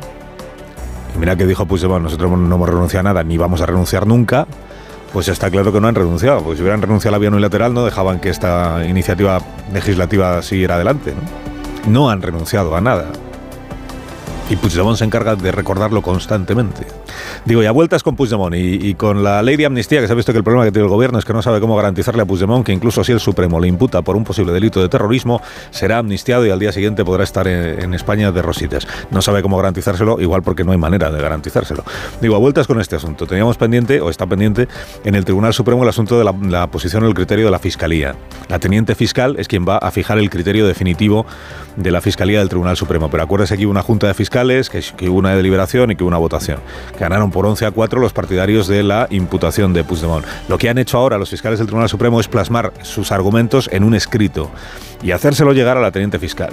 y 1.14 1.18
mira 1.18 1.36
que 1.36 1.46
dijo 1.46 1.64
Puigdemont, 1.64 2.02
nosotros 2.02 2.30
no 2.30 2.54
hemos 2.56 2.68
renunciado 2.68 3.08
a 3.08 3.12
nada, 3.12 3.22
ni 3.22 3.38
vamos 3.38 3.60
a 3.60 3.66
renunciar 3.66 4.06
nunca, 4.06 4.48
pues 5.16 5.28
está 5.28 5.50
claro 5.50 5.72
que 5.72 5.80
no 5.80 5.88
han 5.88 5.94
renunciado, 5.94 6.42
porque 6.42 6.56
si 6.58 6.62
hubieran 6.62 6.82
renunciado 6.82 7.14
a 7.14 7.16
la 7.16 7.20
vía 7.20 7.30
unilateral 7.30 7.72
no 7.72 7.86
dejaban 7.86 8.20
que 8.20 8.28
esta 8.28 8.84
iniciativa 8.86 9.40
legislativa 9.72 10.42
siguiera 10.42 10.74
adelante. 10.74 11.14
No, 11.86 11.90
no 11.90 12.10
han 12.10 12.20
renunciado 12.20 12.76
a 12.76 12.82
nada. 12.82 13.06
Y 14.48 14.56
Puigdemont 14.56 14.96
se 14.96 15.04
encarga 15.04 15.34
de 15.34 15.50
recordarlo 15.50 16.02
constantemente. 16.02 16.86
Digo, 17.44 17.62
y 17.62 17.66
a 17.66 17.72
vueltas 17.72 18.04
con 18.04 18.14
Puigdemont 18.14 18.54
y, 18.54 18.90
y, 18.90 18.94
con 18.94 19.24
la 19.24 19.42
ley 19.42 19.56
de 19.56 19.66
amnistía, 19.66 20.00
que 20.00 20.06
se 20.06 20.12
ha 20.12 20.16
visto 20.16 20.32
que 20.32 20.38
el 20.38 20.44
problema 20.44 20.64
que 20.64 20.70
tiene 20.70 20.84
el 20.84 20.90
gobierno 20.90 21.18
es 21.18 21.24
que 21.24 21.32
no 21.32 21.42
sabe 21.42 21.60
cómo 21.60 21.74
garantizarle 21.74 22.22
a 22.22 22.24
Puigdemont 22.24 22.64
que 22.64 22.72
incluso 22.72 23.02
si 23.02 23.12
el 23.12 23.18
Supremo 23.18 23.58
le 23.58 23.66
imputa 23.66 24.02
por 24.02 24.16
un 24.16 24.22
posible 24.22 24.52
delito 24.52 24.80
de 24.80 24.88
terrorismo, 24.88 25.42
será 25.70 25.98
amnistiado 25.98 26.46
y 26.46 26.50
al 26.50 26.58
día 26.58 26.70
siguiente 26.70 27.04
podrá 27.04 27.24
estar 27.24 27.48
en, 27.48 27.94
España 27.94 28.30
de 28.30 28.42
rositas. 28.42 28.86
No 29.10 29.22
sabe 29.22 29.42
cómo 29.42 29.56
garantizárselo, 29.56 30.20
igual 30.20 30.42
porque 30.42 30.64
no 30.64 30.72
hay 30.72 30.78
manera 30.78 31.10
de 31.10 31.20
garantizárselo. 31.20 31.82
Digo, 32.20 32.36
a 32.36 32.38
vueltas 32.38 32.66
con 32.66 32.80
este 32.80 32.96
asunto. 32.96 33.26
Teníamos 33.26 33.56
pendiente, 33.56 34.00
o 34.00 34.10
está 34.10 34.26
pendiente, 34.26 34.68
en 35.04 35.14
el 35.14 35.24
Tribunal 35.24 35.54
Supremo 35.54 35.82
el 35.82 35.88
asunto 35.88 36.18
de 36.18 36.24
la, 36.24 36.34
la 36.42 36.66
posición 36.68 37.02
o 37.04 37.08
el 37.08 37.14
criterio 37.14 37.46
de 37.46 37.50
la 37.50 37.58
Fiscalía. 37.58 38.14
La 38.48 38.58
teniente 38.58 38.94
fiscal 38.94 39.36
es 39.38 39.48
quien 39.48 39.66
va 39.66 39.78
a 39.78 39.90
fijar 39.90 40.18
el 40.18 40.30
criterio 40.30 40.66
definitivo 40.66 41.26
de 41.76 41.90
la 41.90 42.00
Fiscalía 42.00 42.40
del 42.40 42.48
Tribunal 42.48 42.76
Supremo. 42.76 43.10
Pero 43.10 43.22
acuérdese 43.22 43.56
que 43.56 43.64
hubo 43.64 43.70
una 43.70 43.82
junta 43.82 44.06
de 44.06 44.14
fiscales, 44.14 44.35
que, 44.36 45.08
hubo 45.08 45.18
una 45.18 45.34
deliberación 45.34 45.90
y 45.90 45.96
que 45.96 46.02
hubo 46.02 46.08
una 46.08 46.18
votación. 46.18 46.58
Ganaron 47.00 47.30
por 47.30 47.46
11 47.46 47.64
a 47.64 47.70
4 47.70 48.00
los 48.00 48.12
partidarios 48.12 48.68
de 48.68 48.82
la 48.82 49.06
imputación 49.10 49.72
de 49.72 49.82
Puigdemont. 49.82 50.26
Lo 50.48 50.58
que 50.58 50.68
han 50.68 50.76
hecho 50.76 50.98
ahora 50.98 51.16
los 51.16 51.30
fiscales 51.30 51.58
del 51.58 51.66
Tribunal 51.66 51.88
Supremo 51.88 52.20
es 52.20 52.28
plasmar 52.28 52.74
sus 52.82 53.12
argumentos 53.12 53.70
en 53.72 53.82
un 53.82 53.94
escrito 53.94 54.50
y 55.02 55.12
hacérselo 55.12 55.54
llegar 55.54 55.78
a 55.78 55.80
la 55.80 55.90
teniente 55.90 56.18
fiscal 56.18 56.52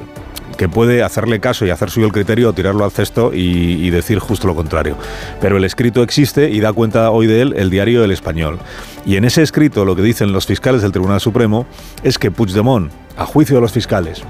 que 0.58 0.70
puede 0.70 1.02
hacerle 1.02 1.40
caso 1.40 1.66
y 1.66 1.72
hacer 1.72 1.90
suyo 1.90 2.06
el 2.06 2.14
criterio 2.14 2.50
o 2.50 2.54
tirarlo 2.54 2.86
al 2.86 2.92
cesto 2.92 3.34
y, 3.34 3.40
y, 3.40 3.90
decir 3.90 4.20
justo 4.20 4.46
lo 4.46 4.54
contrario. 4.54 4.96
Pero 5.42 5.58
el 5.58 5.64
escrito 5.66 6.04
existe 6.04 6.52
y 6.52 6.60
da 6.60 6.72
cuenta 6.72 7.10
hoy 7.10 7.26
de 7.26 7.42
él 7.42 7.56
el 7.58 7.72
diario 7.72 8.04
El 8.04 8.12
Español. 8.12 8.60
Y 9.04 9.16
en 9.16 9.26
ese 9.26 9.42
escrito 9.42 9.84
lo 9.84 9.96
que 9.96 10.04
dicen 10.04 10.32
los 10.32 10.46
fiscales 10.46 10.84
del 10.84 10.92
Tribunal 10.92 11.20
Supremo 11.20 11.66
es 12.04 12.20
que 12.20 12.30
Puigdemont, 12.30 12.92
a 13.18 13.26
juicio 13.26 13.56
de 13.56 13.62
los 13.62 13.72
fiscales, 13.72 14.24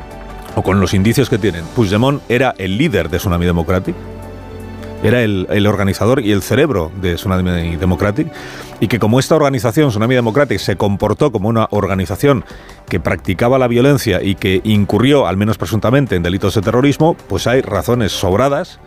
o 0.56 0.62
con 0.62 0.80
los 0.80 0.94
indicios 0.94 1.30
que 1.30 1.38
tienen, 1.38 1.66
Puigdemont 1.76 2.22
era 2.30 2.54
el 2.58 2.78
líder 2.78 3.10
de 3.10 3.18
Tsunami 3.18 3.46
Democratic, 3.46 3.96
era 5.04 5.22
el, 5.22 5.68
organizador 5.68 6.22
y 6.22 6.32
el 6.32 6.42
cerebro 6.42 6.92
de 7.02 7.16
Tsunami 7.16 7.76
Democratic, 7.76 8.32
y 8.80 8.88
que 8.88 9.00
como 9.00 9.20
esta 9.20 9.36
organización, 9.36 9.90
Tsunami 9.90 10.16
Democratic, 10.16 10.60
se 10.60 10.78
comportó 10.78 11.32
como 11.32 11.50
una 11.50 11.68
organización 11.72 12.46
que 12.88 13.00
practicaba 13.00 13.58
la 13.58 13.68
violencia 13.68 14.22
y 14.24 14.36
que 14.36 14.62
incurrió, 14.64 15.28
al 15.28 15.36
menos 15.36 15.58
presuntamente, 15.58 16.16
en 16.16 16.24
delitos 16.24 16.56
de 16.56 16.62
terrorismo, 16.62 17.16
pues 17.28 17.48
hay 17.48 17.62
razones 17.62 18.14
sobradas 18.14 18.80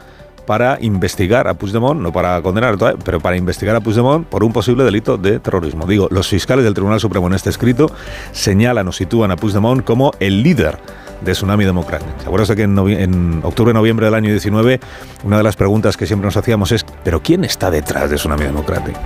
para 0.46 0.78
investigar 0.80 1.48
a 1.48 1.54
Puigdemont, 1.54 2.00
no 2.00 2.12
para 2.12 2.40
condenar, 2.40 2.76
pero 3.04 3.20
para 3.20 3.36
investigar 3.36 3.76
a 3.76 3.80
Puigdemont 3.80 4.26
por 4.26 4.44
un 4.44 4.52
posible 4.52 4.84
delito 4.84 5.18
de 5.18 5.40
terrorismo. 5.40 5.86
Digo, 5.86 6.08
los 6.10 6.28
fiscales 6.28 6.64
del 6.64 6.72
Tribunal 6.72 7.00
Supremo 7.00 7.26
en 7.26 7.34
este 7.34 7.50
escrito 7.50 7.90
señalan 8.32 8.88
o 8.88 8.92
sitúan 8.92 9.32
a 9.32 9.36
Puigdemont 9.36 9.84
como 9.84 10.12
el 10.20 10.42
líder 10.42 10.78
de 11.20 11.32
Tsunami 11.32 11.64
Democratic. 11.64 12.18
¿Se 12.20 12.26
acuerdan 12.26 12.56
que 12.56 12.62
en, 12.62 12.78
en 12.78 13.40
octubre-noviembre 13.42 14.06
del 14.06 14.14
año 14.14 14.30
19 14.30 14.80
una 15.24 15.38
de 15.38 15.42
las 15.42 15.56
preguntas 15.56 15.96
que 15.96 16.06
siempre 16.06 16.26
nos 16.26 16.36
hacíamos 16.36 16.72
es 16.72 16.84
¿pero 17.04 17.22
quién 17.22 17.44
está 17.44 17.70
detrás 17.70 18.10
de 18.10 18.16
Tsunami 18.16 18.44
Democratic? 18.44 18.96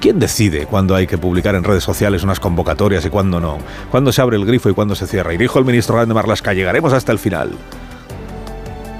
¿Quién 0.00 0.18
decide 0.18 0.64
cuándo 0.64 0.94
hay 0.94 1.06
que 1.06 1.18
publicar 1.18 1.54
en 1.54 1.62
redes 1.62 1.84
sociales 1.84 2.22
unas 2.22 2.40
convocatorias 2.40 3.04
y 3.04 3.10
cuándo 3.10 3.38
no? 3.38 3.58
¿Cuándo 3.90 4.12
se 4.12 4.22
abre 4.22 4.38
el 4.38 4.46
grifo 4.46 4.70
y 4.70 4.74
cuándo 4.74 4.94
se 4.94 5.06
cierra? 5.06 5.34
Y 5.34 5.36
dijo 5.36 5.58
el 5.58 5.66
ministro 5.66 5.96
Grande 5.96 6.14
Marlasca, 6.14 6.54
llegaremos 6.54 6.94
hasta 6.94 7.12
el 7.12 7.18
final. 7.18 7.50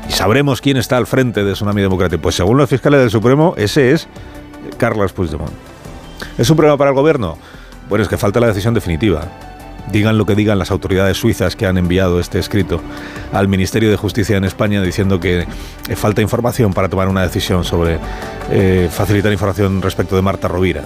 Y 0.07 0.13
sabremos 0.13 0.61
quién 0.61 0.77
está 0.77 0.99
al 0.99 1.07
frente 1.07 1.43
de 1.43 1.53
Tsunami 1.53 1.81
Democratic. 1.81 2.21
Pues 2.21 2.35
según 2.35 2.59
los 2.59 2.69
fiscales 2.69 3.01
del 3.01 3.11
Supremo, 3.11 3.55
ese 3.57 3.93
es 3.93 4.09
Carlos 4.77 5.15
Puigdemont. 5.15 5.53
¿Es 6.37 6.51
un 6.51 6.57
problema 6.57 6.77
para 6.77 6.91
el 6.91 6.97
gobierno? 6.97 7.39
Bueno, 7.89 8.03
es 8.03 8.09
que 8.09 8.19
falta 8.19 8.39
la 8.39 8.49
decisión 8.49 8.75
definitiva 8.75 9.23
digan 9.91 10.19
lo 10.19 10.27
que 10.27 10.35
digan 10.35 10.59
las 10.59 10.71
autoridades 10.71 11.17
suizas 11.17 11.57
que 11.57 11.67
han 11.67 11.79
enviado 11.79 12.21
este 12.21 12.39
escrito 12.39 12.81
al 13.33 13.49
Ministerio 13.49 13.91
de 13.91 13.97
Justicia 13.97 14.37
en 14.37 14.45
España 14.45 14.83
diciendo 14.83 15.21
que 15.21 15.47
eh, 15.89 15.97
falta 15.97 16.23
información 16.23 16.73
para 16.73 16.89
tomar 16.89 17.09
una 17.09 17.23
decisión 17.23 17.65
sobre 17.65 17.99
eh, 18.51 18.89
facilitar 18.91 19.33
información 19.33 19.83
respecto 19.83 20.17
de 20.17 20.23
Marta 20.23 20.49
Rovira. 20.49 20.85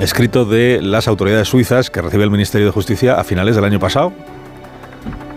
Escrito 0.00 0.44
de 0.44 0.80
las 0.80 1.08
autoridades 1.08 1.48
suizas 1.48 1.90
que 1.90 2.02
recibe 2.02 2.24
el 2.24 2.30
Ministerio 2.30 2.66
de 2.66 2.72
Justicia 2.72 3.18
a 3.18 3.24
finales 3.24 3.56
del 3.56 3.64
año 3.64 3.80
pasado 3.80 4.12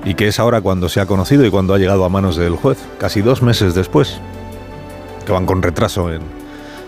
y 0.06 0.14
que 0.14 0.28
es 0.28 0.40
ahora 0.40 0.62
cuando 0.62 0.90
se 0.90 1.00
ha 1.00 1.06
conocido 1.06 1.46
y 1.46 1.50
cuando 1.50 1.74
ha 1.74 1.78
llegado 1.78 2.06
a 2.06 2.10
manos 2.10 2.36
del 2.36 2.56
juez, 2.56 2.78
casi 3.00 3.22
dos 3.22 3.42
meses 3.42 3.74
después, 3.74 4.20
que 5.26 5.32
van 5.32 5.46
con 5.46 5.62
retraso 5.62 6.12
en, 6.12 6.41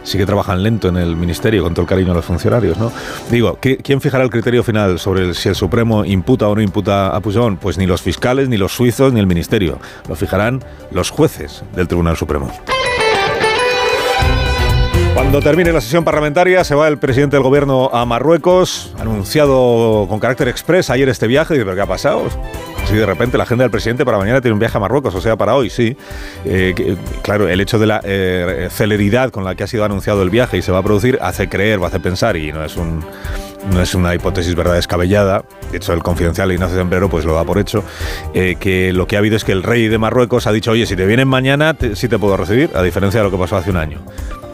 sí 0.04 0.18
que 0.18 0.26
trabajan 0.26 0.62
lento 0.62 0.88
en 0.90 0.98
el 0.98 1.16
ministerio, 1.16 1.64
con 1.64 1.74
todo 1.74 1.84
el 1.84 1.88
cariño 1.88 2.12
a 2.12 2.16
los 2.16 2.26
funcionarios, 2.26 2.78
¿no? 2.78 2.92
Digo, 3.32 3.58
¿quién 3.60 4.02
fijará 4.02 4.24
el 4.24 4.30
criterio 4.30 4.64
final 4.64 5.00
sobre 5.00 5.34
si 5.34 5.50
el 5.50 5.56
Supremo 5.56 6.06
imputa 6.06 6.48
o 6.48 6.56
no 6.56 6.62
imputa 6.62 7.16
a 7.16 7.20
Puigdemont? 7.20 7.60
Pues 7.60 7.78
ni 7.78 7.86
los 7.86 8.02
fiscales, 8.02 8.50
ni 8.50 8.58
los 8.58 8.74
suizos, 8.74 9.14
ni 9.14 9.20
el 9.20 9.28
ministerio. 9.28 9.80
Lo 10.08 10.16
fijarán 10.16 10.64
los 10.92 11.10
jueces 11.10 11.64
del 11.76 11.88
Tribunal 11.88 12.18
Supremo. 12.18 12.52
Cuando 15.14 15.42
termine 15.42 15.72
la 15.72 15.80
sesión 15.80 16.04
parlamentaria 16.04 16.64
se 16.64 16.74
va 16.74 16.88
el 16.88 16.98
presidente 16.98 17.36
del 17.36 17.44
gobierno 17.44 17.90
a 17.94 18.04
Marruecos, 18.06 18.94
anunciado 19.00 20.08
con 20.10 20.20
carácter 20.20 20.48
express 20.48 20.90
ayer 20.90 21.08
este 21.08 21.28
viaje, 21.28 21.56
¿pero 21.56 21.76
qué 21.76 21.82
ha 21.82 21.86
pasado? 21.86 22.24
Si 22.86 22.96
de 22.96 23.06
repente 23.06 23.38
la 23.38 23.44
agenda 23.44 23.64
del 23.64 23.72
presidente 23.72 24.06
para 24.06 24.18
mañana 24.18 24.42
tiene 24.42 24.54
un 24.54 24.60
viaje 24.60 24.78
a 24.78 24.82
Marruecos, 24.82 25.16
o 25.16 25.22
sea, 25.22 25.36
para 25.36 25.56
hoy, 25.56 25.70
sí. 25.70 25.96
Eh, 26.46 26.96
claro, 27.22 27.48
el 27.48 27.60
hecho 27.62 27.80
de 27.80 27.88
la 27.88 28.02
eh, 28.04 28.68
celeridad 28.72 29.32
con 29.32 29.44
la 29.44 29.56
que 29.56 29.64
ha 29.64 29.68
sido 29.68 29.86
anunciado 29.86 30.22
el 30.22 30.30
viaje 30.30 30.58
y 30.58 30.62
se 30.62 30.72
va 30.72 30.80
a 30.80 30.84
producir 30.84 31.18
hace 31.22 31.50
creer, 31.50 31.82
va 31.82 31.86
a 31.86 31.88
hacer 31.88 32.02
pensar, 32.02 32.38
y 32.38 32.52
no 32.52 32.64
es 32.64 32.78
un 32.78 33.04
no 33.72 33.82
es 33.82 33.96
una 33.96 34.14
hipótesis 34.14 34.56
verdad 34.56 34.74
descabellada, 34.74 35.46
de 35.72 35.78
hecho 35.78 35.94
el 35.94 36.04
confidencial 36.04 36.52
Ignacio 36.52 36.78
Sembrero 36.78 37.10
pues 37.10 37.26
lo 37.26 37.34
da 37.34 37.44
por 37.44 37.58
hecho, 37.58 37.84
eh, 38.34 38.56
que 38.60 38.92
lo 38.92 39.08
que 39.08 39.16
ha 39.16 39.20
habido 39.20 39.38
es 39.38 39.44
que 39.44 39.54
el 39.54 39.64
rey 39.64 39.88
de 39.88 39.98
Marruecos 39.98 40.48
ha 40.48 40.52
dicho, 40.52 40.72
oye, 40.72 40.86
si 40.86 40.96
te 40.96 41.06
vienen 41.06 41.28
mañana, 41.28 41.74
te, 41.74 41.96
sí 41.96 42.08
te 42.08 42.20
puedo 42.20 42.36
recibir, 42.36 42.72
a 42.76 42.82
diferencia 42.82 43.22
de 43.22 43.26
lo 43.26 43.32
que 43.32 43.38
pasó 43.38 43.56
hace 43.56 43.70
un 43.70 43.78
año. 43.78 44.02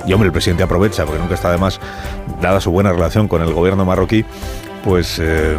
Y 0.06 0.14
hombre, 0.14 0.28
el 0.28 0.32
presidente 0.32 0.64
aprovecha, 0.64 1.06
porque 1.06 1.20
nunca 1.20 1.36
está 1.36 1.52
de 1.52 1.58
más, 1.58 1.80
dada 2.42 2.62
su 2.62 2.72
buena 2.72 2.92
relación 2.92 3.28
con 3.28 3.42
el 3.42 3.54
gobierno 3.54 3.84
marroquí, 3.86 4.26
pues 4.84 5.20
eh, 5.20 5.58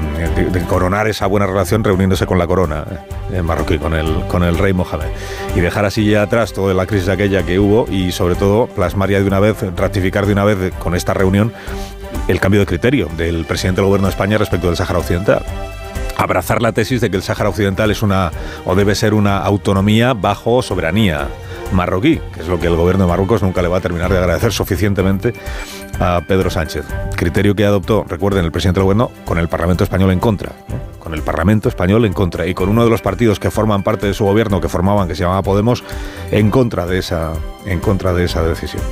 de, 0.51 0.61
coronar 0.64 1.09
esa 1.09 1.27
buena 1.27 1.47
relación 1.47 1.85
reuniéndose 1.85 2.27
con 2.27 2.39
la 2.39 2.47
corona 2.47 2.85
eh, 3.33 3.43
marroquí, 3.43 3.79
con 3.79 3.95
el, 3.95 4.27
con 4.29 4.43
el 4.43 4.57
rey 4.57 4.73
Mohamed. 4.73 5.09
Y 5.55 5.61
dejar 5.61 5.85
así 5.85 6.09
ya 6.09 6.23
atrás 6.23 6.53
toda 6.53 6.75
la 6.75 6.87
crisis 6.87 7.09
aquella 7.09 7.43
que 7.43 7.59
hubo 7.59 7.87
y 7.91 8.12
sobre 8.12 8.35
todo 8.35 8.66
plasmar 8.66 9.11
ya 9.11 9.21
de 9.21 9.27
una 9.27 9.41
vez, 9.41 9.57
ratificar 9.77 10.27
de 10.27 10.33
una 10.33 10.45
vez 10.45 10.73
con 10.79 10.95
esta 10.95 11.14
reunión 11.14 11.53
el 12.29 12.41
cambio 12.41 12.61
de 12.61 12.66
criterio 12.66 13.09
del 13.16 13.45
presidente 13.45 13.81
del 13.81 13.87
gobierno 13.87 14.09
de 14.09 14.12
España 14.12 14.39
respecto 14.39 14.66
del 14.66 14.77
Sáhara 14.77 14.99
Occidental 14.99 15.45
abrazar 16.16 16.61
la 16.61 16.73
tesis 16.73 17.01
de 17.01 17.11
que 17.11 17.16
el 17.16 17.23
Sáhara 17.23 17.49
Occidental 17.49 17.91
es 17.91 18.03
una 18.03 18.31
o 18.66 18.75
debe 18.75 18.95
ser 18.95 19.14
una 19.14 19.39
autonomía 19.39 20.12
bajo 20.12 20.61
soberanía 20.61 21.29
marroquí, 21.73 22.21
que 22.35 22.41
es 22.41 22.49
lo 22.49 22.59
que 22.61 22.66
el 22.66 22.77
gobierno 22.77 23.05
de 23.05 23.11
Marruecos 23.11 23.43
nunca 23.43 23.62
le 23.62 23.68
va 23.68 23.79
a 23.79 23.81
terminar 23.81 24.11
de 24.11 24.18
agradecer 24.18 24.53
suficientemente 24.53 25.33
a 26.01 26.20
Pedro 26.26 26.51
Sánchez. 26.51 26.84
Criterio 27.14 27.55
que 27.55 27.64
adoptó, 27.64 28.05
recuerden, 28.09 28.44
el 28.44 28.51
presidente 28.51 28.80
del 28.80 28.84
gobierno 28.84 29.11
con 29.24 29.38
el 29.38 29.48
Parlamento 29.48 29.84
español 29.84 30.11
en 30.11 30.18
contra. 30.18 30.53
Con 30.98 31.14
el 31.14 31.22
Parlamento 31.22 31.68
español 31.68 32.05
en 32.05 32.12
contra 32.12 32.46
y 32.46 32.55
con 32.55 32.68
uno 32.68 32.84
de 32.84 32.90
los 32.90 33.01
partidos 33.01 33.38
que 33.38 33.51
forman 33.51 33.82
parte 33.82 34.07
de 34.07 34.14
su 34.14 34.24
gobierno, 34.24 34.61
que 34.61 34.68
formaban, 34.68 35.09
que 35.09 35.14
se 35.14 35.22
llamaba 35.22 35.42
Podemos, 35.42 35.82
en 36.30 36.51
contra 36.51 36.86
de 36.86 36.98
esa, 36.98 37.32
en 37.66 37.80
contra 37.80 38.12
de 38.12 38.24
esa 38.24 38.42
decisión. 38.42 38.82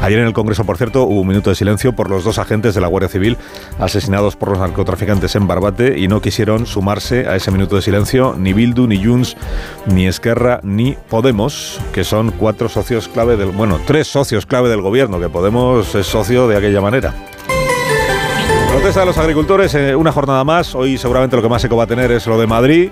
Ayer 0.00 0.20
en 0.20 0.26
el 0.26 0.32
Congreso, 0.32 0.64
por 0.64 0.76
cierto, 0.76 1.04
hubo 1.04 1.20
un 1.20 1.26
minuto 1.26 1.50
de 1.50 1.56
silencio 1.56 1.94
por 1.94 2.08
los 2.08 2.24
dos 2.24 2.38
agentes 2.38 2.74
de 2.74 2.80
la 2.80 2.86
Guardia 2.86 3.08
Civil 3.08 3.36
asesinados 3.78 4.36
por 4.36 4.50
los 4.50 4.58
narcotraficantes 4.58 5.34
en 5.34 5.46
Barbate 5.46 5.98
y 5.98 6.08
no 6.08 6.20
quisieron 6.20 6.66
sumarse 6.66 7.28
a 7.28 7.36
ese 7.36 7.50
minuto 7.50 7.76
de 7.76 7.82
silencio 7.82 8.34
ni 8.38 8.52
Bildu, 8.52 8.86
ni 8.86 9.04
Junts, 9.04 9.36
ni 9.86 10.06
Esquerra, 10.06 10.60
ni 10.62 10.96
Podemos, 11.08 11.80
que 11.92 12.04
son 12.04 12.30
cuatro 12.30 12.68
socios 12.68 13.08
clave 13.08 13.36
del, 13.36 13.50
bueno, 13.50 13.80
tres 13.86 14.06
socios 14.06 14.46
clave 14.46 14.68
del 14.68 14.82
gobierno, 14.82 15.20
que 15.20 15.28
Podemos 15.28 15.94
es 15.94 16.06
socio 16.06 16.48
de 16.48 16.55
aquella 16.58 16.80
manera. 16.80 17.14
Protesta 18.70 19.00
de 19.00 19.06
los 19.06 19.18
agricultores, 19.18 19.74
eh, 19.74 19.96
una 19.96 20.12
jornada 20.12 20.44
más. 20.44 20.74
Hoy 20.74 20.98
seguramente 20.98 21.36
lo 21.36 21.42
que 21.42 21.48
más 21.48 21.64
eco 21.64 21.76
va 21.76 21.84
a 21.84 21.86
tener 21.86 22.10
es 22.12 22.26
lo 22.26 22.38
de 22.38 22.46
Madrid. 22.46 22.90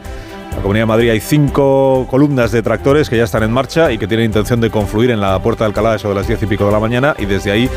La 0.56 0.62
Comunidad 0.62 0.82
de 0.82 0.86
Madrid 0.86 1.10
hay 1.10 1.20
cinco 1.20 2.06
columnas 2.10 2.52
de 2.52 2.62
tractores 2.62 3.10
que 3.10 3.16
ya 3.16 3.24
están 3.24 3.42
en 3.42 3.52
marcha 3.52 3.92
y 3.92 3.98
que 3.98 4.06
tienen 4.06 4.26
intención 4.26 4.60
de 4.60 4.70
confluir 4.70 5.10
en 5.10 5.20
la 5.20 5.38
Puerta 5.40 5.64
de 5.64 5.68
Alcalá 5.68 5.94
eso 5.94 6.08
de 6.08 6.14
las 6.14 6.26
diez 6.26 6.42
y 6.42 6.46
pico 6.46 6.66
de 6.66 6.72
la 6.72 6.80
mañana 6.80 7.14
y 7.18 7.26
desde 7.26 7.50
ahí 7.50 7.68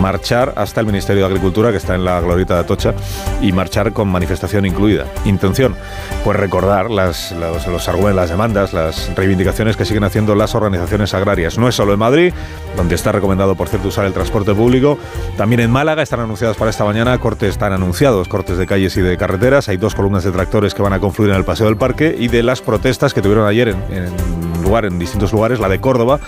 marchar 0.00 0.52
hasta 0.56 0.80
el 0.80 0.86
Ministerio 0.86 1.22
de 1.22 1.26
Agricultura 1.26 1.70
que 1.70 1.78
está 1.78 1.94
en 1.94 2.04
la 2.04 2.20
Glorita 2.20 2.54
de 2.54 2.60
Atocha 2.60 2.94
y 3.40 3.52
marchar 3.52 3.92
con 3.92 4.08
manifestación 4.08 4.66
incluida. 4.66 5.06
Intención, 5.24 5.74
pues 6.22 6.36
recordar 6.38 6.90
las, 6.90 7.32
los, 7.32 7.66
los 7.66 7.88
argumentos, 7.88 8.16
las 8.16 8.30
demandas, 8.30 8.72
las 8.72 9.14
reivindicaciones 9.14 9.76
que 9.76 9.84
siguen 9.84 10.04
haciendo 10.04 10.34
las 10.34 10.54
organizaciones 10.54 11.14
agrarias. 11.14 11.56
No 11.56 11.68
es 11.68 11.74
solo 11.74 11.92
en 11.92 11.98
Madrid, 11.98 12.34
donde 12.76 12.94
está 12.94 13.12
recomendado, 13.12 13.54
por 13.54 13.68
cierto, 13.68 13.88
usar 13.88 14.04
el 14.04 14.12
transporte 14.12 14.54
público, 14.54 14.98
también 15.36 15.60
en 15.60 15.70
Málaga 15.70 16.02
están 16.02 16.20
anunciadas 16.20 16.56
para 16.56 16.70
esta 16.70 16.84
mañana 16.84 17.16
cortes, 17.18 17.50
están 17.50 17.72
anunciados 17.72 18.28
cortes 18.28 18.58
de 18.58 18.66
calles 18.66 18.96
y 18.96 19.00
de 19.02 19.16
carreteras. 19.16 19.68
Hay 19.68 19.76
dos 19.76 19.94
columnas 19.94 20.24
de 20.24 20.32
tractores 20.32 20.74
que 20.74 20.82
van 20.82 20.92
a 20.92 21.00
confluir 21.00 21.30
en 21.30 21.36
el 21.36 21.44
Paseo 21.44 21.66
del 21.66 21.76
Parque 21.76 22.16
de 22.28 22.42
las 22.42 22.60
protestas 22.60 23.14
que 23.14 23.22
tuvieron 23.22 23.46
ayer 23.46 23.68
en, 23.68 23.76
en 23.90 24.62
lugar, 24.62 24.84
en 24.84 24.98
distintos 24.98 25.32
lugares, 25.32 25.60
la 25.60 25.68
de 25.68 25.80
Córdoba 25.80 26.20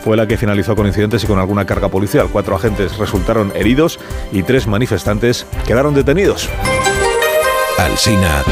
fue 0.00 0.16
la 0.16 0.26
que 0.26 0.36
finalizó 0.36 0.74
con 0.74 0.86
incidentes 0.86 1.24
y 1.24 1.26
con 1.26 1.38
alguna 1.38 1.66
carga 1.66 1.88
policial. 1.88 2.28
Cuatro 2.32 2.56
agentes 2.56 2.96
resultaron 2.96 3.52
heridos 3.54 3.98
y 4.32 4.42
tres 4.42 4.66
manifestantes 4.66 5.46
quedaron 5.66 5.94
detenidos. 5.94 6.48
Alsina 7.78 8.42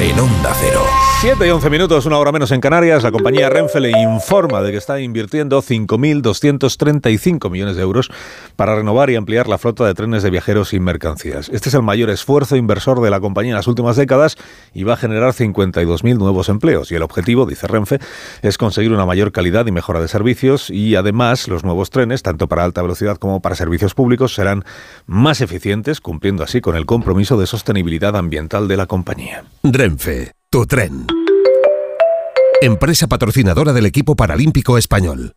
en 0.00 0.18
Onda 0.18 0.54
Cero. 0.60 1.09
7 1.20 1.46
y 1.46 1.50
11 1.50 1.68
minutos, 1.68 2.06
una 2.06 2.16
hora 2.16 2.32
menos 2.32 2.50
en 2.50 2.62
Canarias. 2.62 3.02
La 3.02 3.12
compañía 3.12 3.50
Renfe 3.50 3.78
le 3.78 3.90
informa 3.90 4.62
de 4.62 4.70
que 4.70 4.78
está 4.78 5.00
invirtiendo 5.00 5.60
5.235 5.60 7.50
millones 7.50 7.76
de 7.76 7.82
euros 7.82 8.10
para 8.56 8.74
renovar 8.74 9.10
y 9.10 9.16
ampliar 9.16 9.46
la 9.46 9.58
flota 9.58 9.84
de 9.84 9.92
trenes 9.92 10.22
de 10.22 10.30
viajeros 10.30 10.72
y 10.72 10.80
mercancías. 10.80 11.50
Este 11.50 11.68
es 11.68 11.74
el 11.74 11.82
mayor 11.82 12.08
esfuerzo 12.08 12.56
inversor 12.56 13.02
de 13.02 13.10
la 13.10 13.20
compañía 13.20 13.50
en 13.50 13.56
las 13.56 13.66
últimas 13.66 13.96
décadas 13.96 14.38
y 14.72 14.84
va 14.84 14.94
a 14.94 14.96
generar 14.96 15.34
52.000 15.34 16.16
nuevos 16.16 16.48
empleos. 16.48 16.90
Y 16.90 16.94
el 16.94 17.02
objetivo, 17.02 17.44
dice 17.44 17.66
Renfe, 17.66 17.98
es 18.40 18.56
conseguir 18.56 18.90
una 18.90 19.04
mayor 19.04 19.30
calidad 19.30 19.66
y 19.66 19.72
mejora 19.72 20.00
de 20.00 20.08
servicios 20.08 20.70
y 20.70 20.96
además 20.96 21.48
los 21.48 21.64
nuevos 21.64 21.90
trenes, 21.90 22.22
tanto 22.22 22.48
para 22.48 22.64
alta 22.64 22.80
velocidad 22.80 23.18
como 23.18 23.42
para 23.42 23.56
servicios 23.56 23.92
públicos, 23.92 24.32
serán 24.34 24.64
más 25.04 25.42
eficientes, 25.42 26.00
cumpliendo 26.00 26.44
así 26.44 26.62
con 26.62 26.76
el 26.76 26.86
compromiso 26.86 27.38
de 27.38 27.46
sostenibilidad 27.46 28.16
ambiental 28.16 28.68
de 28.68 28.78
la 28.78 28.86
compañía. 28.86 29.44
Renfe, 29.62 30.32
tu 30.52 30.66
tren. 30.66 31.06
Empresa 32.60 33.06
patrocinadora 33.06 33.72
del 33.72 33.86
equipo 33.86 34.16
paralímpico 34.16 34.78
español. 34.78 35.36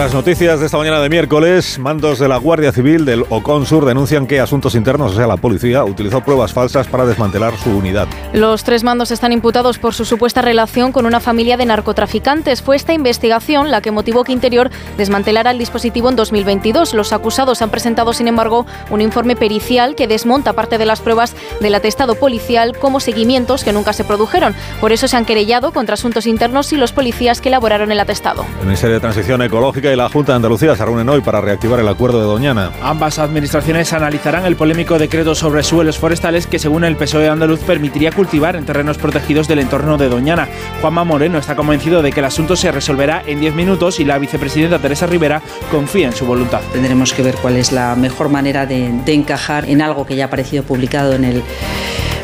Otras 0.00 0.14
noticias 0.14 0.58
de 0.60 0.64
esta 0.64 0.78
mañana 0.78 0.98
de 0.98 1.10
miércoles, 1.10 1.78
mandos 1.78 2.18
de 2.18 2.26
la 2.26 2.38
Guardia 2.38 2.72
Civil 2.72 3.04
del 3.04 3.26
Oconsur 3.28 3.84
denuncian 3.84 4.26
que 4.26 4.40
Asuntos 4.40 4.74
Internos, 4.74 5.12
o 5.12 5.14
sea, 5.14 5.26
la 5.26 5.36
policía, 5.36 5.84
utilizó 5.84 6.22
pruebas 6.22 6.54
falsas 6.54 6.86
para 6.86 7.04
desmantelar 7.04 7.54
su 7.58 7.68
unidad. 7.68 8.08
Los 8.32 8.64
tres 8.64 8.82
mandos 8.82 9.10
están 9.10 9.30
imputados 9.30 9.78
por 9.78 9.92
su 9.92 10.06
supuesta 10.06 10.40
relación 10.40 10.92
con 10.92 11.04
una 11.04 11.20
familia 11.20 11.58
de 11.58 11.66
narcotraficantes. 11.66 12.62
Fue 12.62 12.76
esta 12.76 12.94
investigación 12.94 13.70
la 13.70 13.82
que 13.82 13.90
motivó 13.90 14.24
que 14.24 14.32
Interior 14.32 14.70
desmantelara 14.96 15.50
el 15.50 15.58
dispositivo 15.58 16.08
en 16.08 16.16
2022. 16.16 16.94
Los 16.94 17.12
acusados 17.12 17.60
han 17.60 17.68
presentado, 17.68 18.14
sin 18.14 18.26
embargo, 18.26 18.64
un 18.88 19.02
informe 19.02 19.36
pericial 19.36 19.96
que 19.96 20.08
desmonta 20.08 20.54
parte 20.54 20.78
de 20.78 20.86
las 20.86 21.02
pruebas 21.02 21.36
del 21.60 21.74
atestado 21.74 22.14
policial 22.14 22.74
como 22.78 23.00
seguimientos 23.00 23.64
que 23.64 23.74
nunca 23.74 23.92
se 23.92 24.04
produjeron. 24.04 24.54
Por 24.80 24.92
eso 24.92 25.08
se 25.08 25.18
han 25.18 25.26
querellado 25.26 25.72
contra 25.72 25.92
Asuntos 25.92 26.26
Internos 26.26 26.72
y 26.72 26.78
los 26.78 26.92
policías 26.92 27.42
que 27.42 27.50
elaboraron 27.50 27.92
el 27.92 28.00
atestado. 28.00 28.46
El 28.60 28.66
Ministerio 28.68 28.94
de 28.94 29.00
Transición 29.00 29.42
Ecológica 29.42 29.89
y 29.92 29.96
la 29.96 30.08
Junta 30.08 30.32
de 30.32 30.36
Andalucía 30.36 30.76
se 30.76 30.84
reúnen 30.84 31.08
hoy 31.08 31.20
para 31.20 31.40
reactivar 31.40 31.80
el 31.80 31.88
acuerdo 31.88 32.20
de 32.20 32.26
Doñana. 32.26 32.72
Ambas 32.82 33.18
administraciones 33.18 33.92
analizarán 33.92 34.46
el 34.46 34.56
polémico 34.56 34.98
decreto 34.98 35.34
sobre 35.34 35.62
suelos 35.62 35.98
forestales 35.98 36.46
que, 36.46 36.58
según 36.58 36.84
el 36.84 36.96
PSOE 36.96 37.28
andaluz, 37.28 37.60
permitiría 37.60 38.12
cultivar 38.12 38.56
en 38.56 38.64
terrenos 38.64 38.98
protegidos 38.98 39.48
del 39.48 39.60
entorno 39.60 39.98
de 39.98 40.08
Doñana. 40.08 40.48
Juanma 40.80 41.04
Moreno 41.04 41.38
está 41.38 41.56
convencido 41.56 42.02
de 42.02 42.12
que 42.12 42.20
el 42.20 42.26
asunto 42.26 42.56
se 42.56 42.72
resolverá 42.72 43.22
en 43.26 43.40
10 43.40 43.54
minutos 43.54 44.00
y 44.00 44.04
la 44.04 44.18
vicepresidenta 44.18 44.78
Teresa 44.78 45.06
Rivera 45.06 45.42
confía 45.70 46.06
en 46.06 46.12
su 46.14 46.26
voluntad. 46.26 46.60
Tendremos 46.72 47.12
que 47.12 47.22
ver 47.22 47.36
cuál 47.36 47.56
es 47.56 47.72
la 47.72 47.96
mejor 47.96 48.28
manera 48.28 48.66
de, 48.66 48.92
de 49.04 49.12
encajar 49.12 49.68
en 49.68 49.82
algo 49.82 50.06
que 50.06 50.16
ya 50.16 50.24
ha 50.24 50.26
aparecido 50.26 50.62
publicado 50.62 51.14
en 51.14 51.24
el 51.24 51.42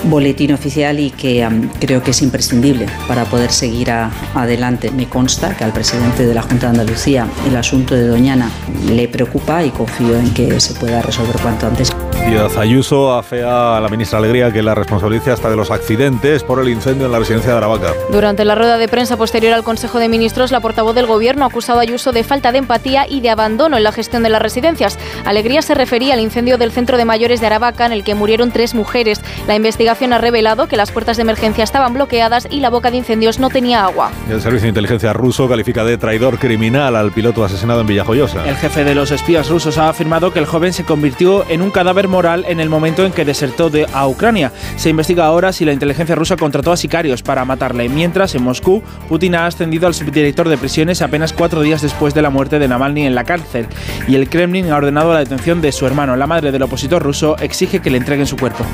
boletín 0.04 0.52
oficial 0.52 1.00
y 1.00 1.10
que 1.10 1.46
um, 1.46 1.68
creo 1.80 2.02
que 2.02 2.10
es 2.12 2.22
imprescindible 2.22 2.86
para 3.08 3.24
poder 3.24 3.50
seguir 3.50 3.90
a, 3.90 4.10
adelante. 4.34 4.90
Me 4.90 5.08
consta 5.08 5.56
que 5.56 5.64
al 5.64 5.72
presidente 5.72 6.26
de 6.26 6.34
la 6.34 6.42
Junta 6.42 6.70
de 6.70 6.78
Andalucía 6.78 7.26
el 7.46 7.56
asunto 7.56 7.94
de 7.94 8.06
Doñana 8.06 8.50
le 8.88 9.08
preocupa 9.08 9.64
y 9.64 9.70
confío 9.70 10.16
en 10.16 10.32
que 10.32 10.60
se 10.60 10.74
pueda 10.74 11.02
resolver 11.02 11.36
cuanto 11.40 11.66
antes. 11.66 12.05
Díaz 12.26 12.56
Ayuso 12.56 13.14
afea 13.14 13.76
a 13.76 13.80
la 13.80 13.88
ministra 13.88 14.18
Alegría 14.18 14.52
que 14.52 14.60
la 14.60 14.74
responsabilice 14.74 15.30
hasta 15.30 15.48
de 15.48 15.54
los 15.54 15.70
accidentes 15.70 16.42
por 16.42 16.60
el 16.60 16.68
incendio 16.68 17.06
en 17.06 17.12
la 17.12 17.20
residencia 17.20 17.52
de 17.52 17.56
Aravaca. 17.58 17.92
Durante 18.10 18.44
la 18.44 18.56
rueda 18.56 18.78
de 18.78 18.88
prensa 18.88 19.16
posterior 19.16 19.52
al 19.54 19.62
Consejo 19.62 20.00
de 20.00 20.08
Ministros, 20.08 20.50
la 20.50 20.58
portavoz 20.58 20.96
del 20.96 21.06
Gobierno 21.06 21.44
ha 21.44 21.48
acusado 21.48 21.78
a 21.78 21.82
Ayuso 21.82 22.10
de 22.10 22.24
falta 22.24 22.50
de 22.50 22.58
empatía 22.58 23.06
y 23.08 23.20
de 23.20 23.30
abandono 23.30 23.76
en 23.76 23.84
la 23.84 23.92
gestión 23.92 24.24
de 24.24 24.30
las 24.30 24.42
residencias. 24.42 24.98
Alegría 25.24 25.62
se 25.62 25.74
refería 25.74 26.14
al 26.14 26.20
incendio 26.20 26.58
del 26.58 26.72
centro 26.72 26.96
de 26.96 27.04
mayores 27.04 27.40
de 27.40 27.46
Aravaca 27.46 27.86
en 27.86 27.92
el 27.92 28.02
que 28.02 28.16
murieron 28.16 28.50
tres 28.50 28.74
mujeres. 28.74 29.20
La 29.46 29.54
investigación 29.54 30.12
ha 30.12 30.18
revelado 30.18 30.66
que 30.66 30.76
las 30.76 30.90
puertas 30.90 31.18
de 31.18 31.22
emergencia 31.22 31.62
estaban 31.62 31.94
bloqueadas 31.94 32.48
y 32.50 32.58
la 32.58 32.70
boca 32.70 32.90
de 32.90 32.96
incendios 32.96 33.38
no 33.38 33.50
tenía 33.50 33.84
agua. 33.84 34.10
El 34.28 34.40
Servicio 34.40 34.64
de 34.64 34.70
Inteligencia 34.70 35.12
ruso 35.12 35.48
califica 35.48 35.84
de 35.84 35.96
traidor 35.96 36.40
criminal 36.40 36.96
al 36.96 37.12
piloto 37.12 37.44
asesinado 37.44 37.82
en 37.82 37.86
Villajoyosa. 37.86 38.48
El 38.48 38.56
jefe 38.56 38.82
de 38.82 38.96
los 38.96 39.12
espías 39.12 39.48
rusos 39.48 39.78
ha 39.78 39.88
afirmado 39.88 40.32
que 40.32 40.40
el 40.40 40.46
joven 40.46 40.72
se 40.72 40.82
convirtió 40.82 41.48
en 41.48 41.62
un 41.62 41.70
cadáver 41.70 42.08
moral 42.16 42.46
en 42.48 42.60
el 42.60 42.70
momento 42.70 43.04
en 43.04 43.12
que 43.12 43.26
desertó 43.26 43.68
de 43.68 43.86
a 43.92 44.08
Ucrania. 44.08 44.50
Se 44.76 44.88
investiga 44.88 45.26
ahora 45.26 45.52
si 45.52 45.66
la 45.66 45.74
inteligencia 45.74 46.14
rusa 46.14 46.38
contrató 46.38 46.72
a 46.72 46.78
sicarios 46.78 47.22
para 47.22 47.44
matarle, 47.44 47.90
mientras 47.90 48.34
en 48.34 48.42
Moscú 48.42 48.82
Putin 49.06 49.34
ha 49.34 49.44
ascendido 49.44 49.86
al 49.86 49.92
subdirector 49.92 50.48
de 50.48 50.56
prisiones 50.56 51.02
apenas 51.02 51.34
cuatro 51.34 51.60
días 51.60 51.82
después 51.82 52.14
de 52.14 52.22
la 52.22 52.30
muerte 52.30 52.58
de 52.58 52.68
Navalny 52.68 53.06
en 53.06 53.14
la 53.14 53.24
cárcel, 53.24 53.66
y 54.08 54.14
el 54.14 54.30
Kremlin 54.30 54.70
ha 54.70 54.76
ordenado 54.76 55.12
la 55.12 55.18
detención 55.18 55.60
de 55.60 55.72
su 55.72 55.86
hermano. 55.86 56.16
La 56.16 56.26
madre 56.26 56.52
del 56.52 56.62
opositor 56.62 57.02
ruso 57.02 57.36
exige 57.38 57.80
que 57.80 57.90
le 57.90 57.98
entreguen 57.98 58.26
su 58.26 58.38
cuerpo. 58.38 58.64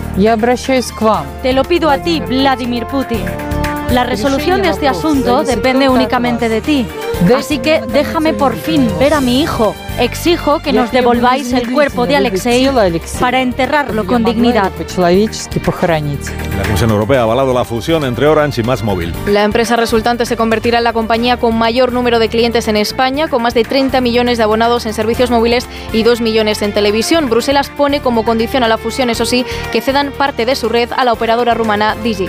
Te 1.42 1.52
lo 1.52 1.64
pido 1.64 1.90
a 1.90 1.98
ti, 1.98 2.20
Vladimir 2.20 2.86
Putin. 2.86 3.24
La 3.92 4.04
resolución 4.04 4.62
de 4.62 4.70
este 4.70 4.88
asunto 4.88 5.44
depende 5.44 5.90
únicamente 5.90 6.48
de 6.48 6.62
ti. 6.62 6.86
Así 7.36 7.58
que 7.58 7.82
déjame 7.92 8.32
por 8.32 8.56
fin 8.56 8.88
ver 8.98 9.12
a 9.12 9.20
mi 9.20 9.42
hijo. 9.42 9.74
Exijo 9.98 10.60
que 10.60 10.72
nos 10.72 10.90
devolváis 10.90 11.52
el 11.52 11.70
cuerpo 11.70 12.06
de 12.06 12.16
Alexei 12.16 12.70
para 13.20 13.42
enterrarlo 13.42 14.06
con 14.06 14.24
dignidad. 14.24 14.72
La 16.56 16.62
Comisión 16.62 16.90
Europea 16.90 17.20
ha 17.20 17.22
avalado 17.24 17.52
la 17.52 17.66
fusión 17.66 18.04
entre 18.04 18.26
Orange 18.26 18.62
y 18.62 18.64
Más 18.64 18.82
Móvil. 18.82 19.12
La 19.26 19.44
empresa 19.44 19.76
resultante 19.76 20.24
se 20.24 20.38
convertirá 20.38 20.78
en 20.78 20.84
la 20.84 20.94
compañía 20.94 21.36
con 21.36 21.58
mayor 21.58 21.92
número 21.92 22.18
de 22.18 22.30
clientes 22.30 22.68
en 22.68 22.78
España, 22.78 23.28
con 23.28 23.42
más 23.42 23.52
de 23.52 23.64
30 23.64 24.00
millones 24.00 24.38
de 24.38 24.44
abonados 24.44 24.86
en 24.86 24.94
servicios 24.94 25.30
móviles 25.30 25.68
y 25.92 26.02
2 26.02 26.22
millones 26.22 26.62
en 26.62 26.72
televisión. 26.72 27.28
Bruselas 27.28 27.68
pone 27.68 28.00
como 28.00 28.24
condición 28.24 28.62
a 28.64 28.68
la 28.68 28.78
fusión, 28.78 29.10
eso 29.10 29.26
sí, 29.26 29.44
que 29.70 29.82
cedan 29.82 30.12
parte 30.12 30.46
de 30.46 30.56
su 30.56 30.70
red 30.70 30.88
a 30.96 31.04
la 31.04 31.12
operadora 31.12 31.52
rumana 31.52 31.94
Digi. 32.02 32.28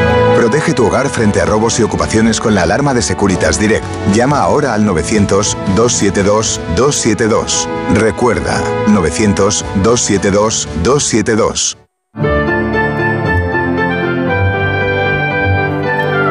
Protege 0.41 0.73
tu 0.73 0.87
hogar 0.87 1.07
frente 1.07 1.39
a 1.39 1.45
robos 1.45 1.79
y 1.79 1.83
ocupaciones 1.83 2.41
con 2.41 2.55
la 2.55 2.63
alarma 2.63 2.95
de 2.95 3.03
Securitas 3.03 3.59
Direct. 3.59 3.85
Llama 4.11 4.39
ahora 4.39 4.73
al 4.73 4.83
900-272-272. 4.87 7.67
Recuerda, 7.93 8.59
900-272-272. 8.87 11.77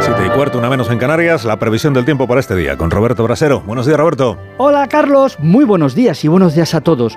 Siete 0.00 0.26
y 0.26 0.30
cuarto, 0.30 0.58
una 0.58 0.68
menos 0.68 0.90
en 0.90 0.98
Canarias, 0.98 1.44
la 1.44 1.60
previsión 1.60 1.94
del 1.94 2.04
tiempo 2.04 2.26
para 2.26 2.40
este 2.40 2.56
día 2.56 2.76
con 2.76 2.90
Roberto 2.90 3.22
Brasero. 3.22 3.60
Buenos 3.60 3.86
días, 3.86 3.96
Roberto. 3.96 4.36
Hola, 4.58 4.88
Carlos. 4.88 5.38
Muy 5.38 5.64
buenos 5.64 5.94
días 5.94 6.24
y 6.24 6.28
buenos 6.28 6.56
días 6.56 6.74
a 6.74 6.80
todos. 6.80 7.16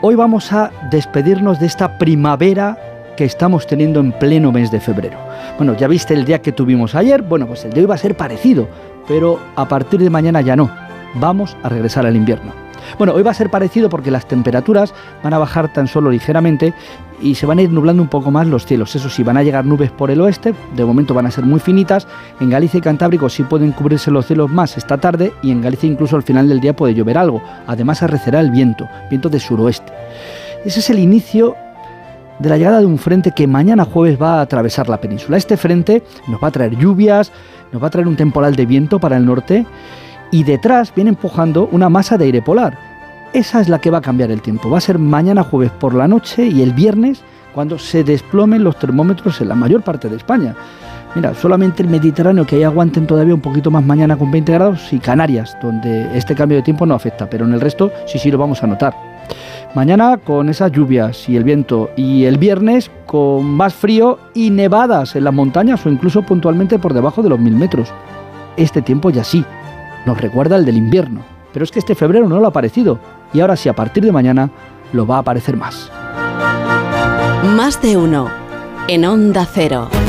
Hoy 0.00 0.14
vamos 0.14 0.54
a 0.54 0.70
despedirnos 0.90 1.60
de 1.60 1.66
esta 1.66 1.98
primavera 1.98 2.89
que 3.16 3.24
estamos 3.24 3.66
teniendo 3.66 4.00
en 4.00 4.12
pleno 4.12 4.52
mes 4.52 4.70
de 4.70 4.80
febrero. 4.80 5.18
Bueno, 5.56 5.76
ya 5.76 5.88
viste 5.88 6.14
el 6.14 6.24
día 6.24 6.40
que 6.40 6.52
tuvimos 6.52 6.94
ayer, 6.94 7.22
bueno, 7.22 7.46
pues 7.46 7.64
el 7.64 7.72
de 7.72 7.80
hoy 7.80 7.86
va 7.86 7.94
a 7.94 7.98
ser 7.98 8.16
parecido, 8.16 8.68
pero 9.06 9.38
a 9.56 9.66
partir 9.68 10.00
de 10.00 10.10
mañana 10.10 10.40
ya 10.40 10.56
no. 10.56 10.70
Vamos 11.14 11.56
a 11.62 11.68
regresar 11.68 12.06
al 12.06 12.16
invierno. 12.16 12.52
Bueno, 12.98 13.14
hoy 13.14 13.22
va 13.22 13.30
a 13.30 13.34
ser 13.34 13.50
parecido 13.50 13.88
porque 13.88 14.10
las 14.10 14.26
temperaturas 14.26 14.94
van 15.22 15.34
a 15.34 15.38
bajar 15.38 15.72
tan 15.72 15.86
solo 15.86 16.10
ligeramente 16.10 16.74
y 17.20 17.34
se 17.34 17.46
van 17.46 17.58
a 17.58 17.62
ir 17.62 17.70
nublando 17.70 18.02
un 18.02 18.08
poco 18.08 18.30
más 18.30 18.46
los 18.46 18.66
cielos. 18.66 18.94
Eso 18.94 19.08
sí, 19.10 19.22
van 19.22 19.36
a 19.36 19.42
llegar 19.42 19.66
nubes 19.66 19.90
por 19.90 20.10
el 20.10 20.20
oeste, 20.20 20.54
de 20.74 20.84
momento 20.84 21.14
van 21.14 21.26
a 21.26 21.30
ser 21.30 21.44
muy 21.44 21.60
finitas. 21.60 22.06
En 22.40 22.50
Galicia 22.50 22.78
y 22.78 22.80
Cantábrico 22.80 23.28
sí 23.28 23.42
pueden 23.42 23.72
cubrirse 23.72 24.10
los 24.10 24.26
cielos 24.26 24.50
más 24.50 24.76
esta 24.76 24.98
tarde 24.98 25.32
y 25.42 25.50
en 25.50 25.60
Galicia 25.60 25.88
incluso 25.88 26.16
al 26.16 26.22
final 26.22 26.48
del 26.48 26.60
día 26.60 26.74
puede 26.74 26.94
llover 26.94 27.18
algo. 27.18 27.42
Además 27.66 28.02
arrecerá 28.02 28.40
el 28.40 28.50
viento, 28.50 28.88
viento 29.08 29.28
de 29.28 29.40
suroeste. 29.40 29.92
Ese 30.64 30.80
es 30.80 30.90
el 30.90 30.98
inicio 30.98 31.56
de 32.40 32.48
la 32.48 32.56
llegada 32.56 32.80
de 32.80 32.86
un 32.86 32.98
frente 32.98 33.32
que 33.32 33.46
mañana 33.46 33.84
jueves 33.84 34.20
va 34.20 34.38
a 34.38 34.40
atravesar 34.40 34.88
la 34.88 35.00
península. 35.00 35.36
Este 35.36 35.56
frente 35.56 36.02
nos 36.26 36.42
va 36.42 36.48
a 36.48 36.50
traer 36.50 36.76
lluvias, 36.76 37.30
nos 37.70 37.82
va 37.82 37.88
a 37.88 37.90
traer 37.90 38.08
un 38.08 38.16
temporal 38.16 38.56
de 38.56 38.66
viento 38.66 38.98
para 38.98 39.16
el 39.16 39.26
norte 39.26 39.66
y 40.32 40.44
detrás 40.44 40.92
viene 40.94 41.10
empujando 41.10 41.68
una 41.70 41.88
masa 41.88 42.16
de 42.16 42.24
aire 42.24 42.42
polar. 42.42 42.78
Esa 43.32 43.60
es 43.60 43.68
la 43.68 43.78
que 43.78 43.90
va 43.90 43.98
a 43.98 44.02
cambiar 44.02 44.30
el 44.30 44.42
tiempo. 44.42 44.70
Va 44.70 44.78
a 44.78 44.80
ser 44.80 44.98
mañana 44.98 45.44
jueves 45.44 45.70
por 45.70 45.94
la 45.94 46.08
noche 46.08 46.46
y 46.46 46.62
el 46.62 46.72
viernes 46.72 47.22
cuando 47.54 47.78
se 47.78 48.02
desplomen 48.04 48.64
los 48.64 48.78
termómetros 48.78 49.40
en 49.40 49.48
la 49.48 49.54
mayor 49.54 49.82
parte 49.82 50.08
de 50.08 50.16
España. 50.16 50.54
Mira, 51.14 51.34
solamente 51.34 51.82
el 51.82 51.88
Mediterráneo 51.88 52.46
que 52.46 52.56
ahí 52.56 52.62
aguanten 52.62 53.06
todavía 53.06 53.34
un 53.34 53.40
poquito 53.40 53.70
más 53.70 53.84
mañana 53.84 54.16
con 54.16 54.30
20 54.30 54.52
grados 54.52 54.92
y 54.92 54.98
Canarias, 54.98 55.56
donde 55.60 56.16
este 56.16 56.36
cambio 56.36 56.58
de 56.58 56.62
tiempo 56.62 56.86
no 56.86 56.94
afecta, 56.94 57.28
pero 57.28 57.44
en 57.44 57.52
el 57.52 57.60
resto 57.60 57.90
sí 58.06 58.18
sí 58.18 58.30
lo 58.30 58.38
vamos 58.38 58.62
a 58.62 58.68
notar. 58.68 58.94
Mañana 59.74 60.16
con 60.16 60.48
esas 60.48 60.72
lluvias 60.72 61.28
y 61.28 61.36
el 61.36 61.44
viento 61.44 61.90
y 61.96 62.24
el 62.24 62.38
viernes 62.38 62.90
con 63.06 63.44
más 63.44 63.72
frío 63.72 64.18
y 64.34 64.50
nevadas 64.50 65.14
en 65.14 65.22
las 65.22 65.32
montañas 65.32 65.86
o 65.86 65.88
incluso 65.88 66.22
puntualmente 66.22 66.80
por 66.80 66.92
debajo 66.92 67.22
de 67.22 67.28
los 67.28 67.38
mil 67.38 67.54
metros. 67.54 67.92
Este 68.56 68.82
tiempo 68.82 69.10
ya 69.10 69.22
sí, 69.22 69.44
nos 70.06 70.20
recuerda 70.20 70.56
el 70.56 70.64
del 70.64 70.76
invierno, 70.76 71.20
pero 71.52 71.64
es 71.64 71.70
que 71.70 71.78
este 71.78 71.94
febrero 71.94 72.28
no 72.28 72.40
lo 72.40 72.46
ha 72.46 72.48
aparecido 72.48 72.98
y 73.32 73.40
ahora 73.40 73.54
sí 73.54 73.68
a 73.68 73.76
partir 73.76 74.04
de 74.04 74.10
mañana 74.10 74.50
lo 74.92 75.06
va 75.06 75.16
a 75.16 75.20
aparecer 75.20 75.56
más. 75.56 75.88
Más 77.54 77.80
de 77.80 77.96
uno 77.96 78.28
en 78.88 79.04
Onda 79.04 79.46
Cero. 79.46 79.99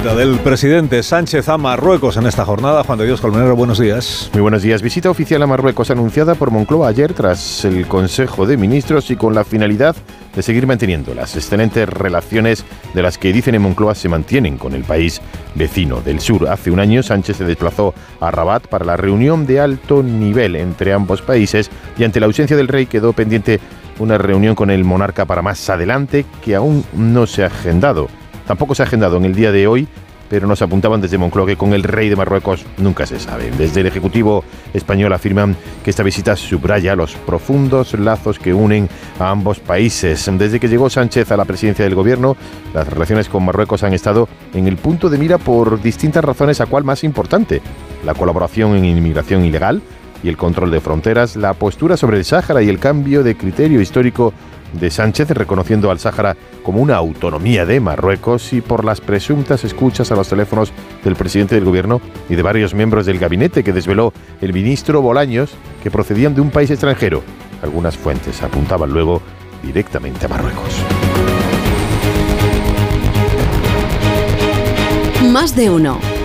Visita 0.00 0.16
del 0.16 0.38
presidente 0.38 1.02
Sánchez 1.02 1.46
a 1.50 1.58
Marruecos 1.58 2.16
en 2.16 2.24
esta 2.24 2.46
jornada. 2.46 2.82
Juan 2.84 2.98
de 2.98 3.04
Dios 3.04 3.20
Colmenero, 3.20 3.54
buenos 3.54 3.78
días. 3.78 4.30
Muy 4.32 4.40
buenos 4.40 4.62
días. 4.62 4.80
Visita 4.80 5.10
oficial 5.10 5.42
a 5.42 5.46
Marruecos 5.46 5.90
anunciada 5.90 6.34
por 6.36 6.50
Moncloa 6.50 6.88
ayer 6.88 7.12
tras 7.12 7.66
el 7.66 7.86
Consejo 7.86 8.46
de 8.46 8.56
Ministros 8.56 9.10
y 9.10 9.16
con 9.16 9.34
la 9.34 9.44
finalidad 9.44 9.94
de 10.34 10.42
seguir 10.42 10.66
manteniendo 10.66 11.12
las 11.12 11.36
excelentes 11.36 11.86
relaciones 11.86 12.64
de 12.94 13.02
las 13.02 13.18
que 13.18 13.30
dicen 13.30 13.54
en 13.54 13.60
Moncloa 13.60 13.94
se 13.94 14.08
mantienen 14.08 14.56
con 14.56 14.72
el 14.72 14.84
país 14.84 15.20
vecino 15.54 16.00
del 16.00 16.20
sur. 16.20 16.48
Hace 16.48 16.70
un 16.70 16.80
año 16.80 17.02
Sánchez 17.02 17.36
se 17.36 17.44
desplazó 17.44 17.92
a 18.20 18.30
Rabat 18.30 18.68
para 18.68 18.86
la 18.86 18.96
reunión 18.96 19.44
de 19.44 19.60
alto 19.60 20.02
nivel 20.02 20.56
entre 20.56 20.94
ambos 20.94 21.20
países 21.20 21.70
y 21.98 22.04
ante 22.04 22.20
la 22.20 22.26
ausencia 22.26 22.56
del 22.56 22.68
rey 22.68 22.86
quedó 22.86 23.12
pendiente 23.12 23.60
una 23.98 24.16
reunión 24.16 24.54
con 24.54 24.70
el 24.70 24.82
monarca 24.82 25.26
para 25.26 25.42
más 25.42 25.68
adelante 25.68 26.24
que 26.42 26.54
aún 26.54 26.86
no 26.94 27.26
se 27.26 27.42
ha 27.42 27.48
agendado. 27.48 28.08
Tampoco 28.50 28.74
se 28.74 28.82
ha 28.82 28.86
agendado 28.86 29.16
en 29.16 29.24
el 29.26 29.36
día 29.36 29.52
de 29.52 29.68
hoy, 29.68 29.86
pero 30.28 30.48
nos 30.48 30.60
apuntaban 30.60 31.00
desde 31.00 31.18
Moncloa 31.18 31.46
que 31.46 31.56
con 31.56 31.72
el 31.72 31.84
rey 31.84 32.08
de 32.08 32.16
Marruecos 32.16 32.66
nunca 32.78 33.06
se 33.06 33.20
sabe. 33.20 33.52
Desde 33.56 33.82
el 33.82 33.86
Ejecutivo 33.86 34.42
español 34.74 35.12
afirman 35.12 35.54
que 35.84 35.90
esta 35.90 36.02
visita 36.02 36.34
subraya 36.34 36.96
los 36.96 37.14
profundos 37.14 37.94
lazos 37.94 38.40
que 38.40 38.52
unen 38.52 38.88
a 39.20 39.30
ambos 39.30 39.60
países. 39.60 40.28
Desde 40.36 40.58
que 40.58 40.66
llegó 40.66 40.90
Sánchez 40.90 41.30
a 41.30 41.36
la 41.36 41.44
presidencia 41.44 41.84
del 41.84 41.94
gobierno, 41.94 42.36
las 42.74 42.88
relaciones 42.88 43.28
con 43.28 43.44
Marruecos 43.44 43.84
han 43.84 43.94
estado 43.94 44.28
en 44.52 44.66
el 44.66 44.78
punto 44.78 45.08
de 45.08 45.18
mira 45.18 45.38
por 45.38 45.80
distintas 45.80 46.24
razones, 46.24 46.60
a 46.60 46.66
cuál 46.66 46.82
más 46.82 47.04
importante. 47.04 47.62
La 48.04 48.14
colaboración 48.14 48.74
en 48.74 48.84
inmigración 48.84 49.44
ilegal 49.44 49.80
y 50.24 50.28
el 50.28 50.36
control 50.36 50.72
de 50.72 50.80
fronteras, 50.80 51.36
la 51.36 51.54
postura 51.54 51.96
sobre 51.96 52.18
el 52.18 52.24
Sáhara 52.24 52.62
y 52.62 52.68
el 52.68 52.80
cambio 52.80 53.22
de 53.22 53.36
criterio 53.36 53.80
histórico 53.80 54.32
de 54.72 54.90
Sánchez 54.90 55.30
reconociendo 55.30 55.90
al 55.90 55.98
Sáhara 55.98 56.36
como 56.62 56.80
una 56.80 56.96
autonomía 56.96 57.66
de 57.66 57.80
Marruecos 57.80 58.52
y 58.52 58.60
por 58.60 58.84
las 58.84 59.00
presuntas 59.00 59.64
escuchas 59.64 60.12
a 60.12 60.16
los 60.16 60.28
teléfonos 60.28 60.72
del 61.04 61.16
presidente 61.16 61.54
del 61.54 61.64
gobierno 61.64 62.00
y 62.28 62.34
de 62.34 62.42
varios 62.42 62.74
miembros 62.74 63.06
del 63.06 63.18
gabinete 63.18 63.64
que 63.64 63.72
desveló 63.72 64.12
el 64.40 64.52
ministro 64.52 65.02
Bolaños 65.02 65.50
que 65.82 65.90
procedían 65.90 66.34
de 66.34 66.40
un 66.40 66.50
país 66.50 66.70
extranjero. 66.70 67.22
Algunas 67.62 67.96
fuentes 67.96 68.42
apuntaban 68.42 68.90
luego 68.90 69.20
directamente 69.62 70.26
a 70.26 70.28
Marruecos. 70.28 70.74
Más 75.32 75.54
de 75.54 75.70
uno. 75.70 76.19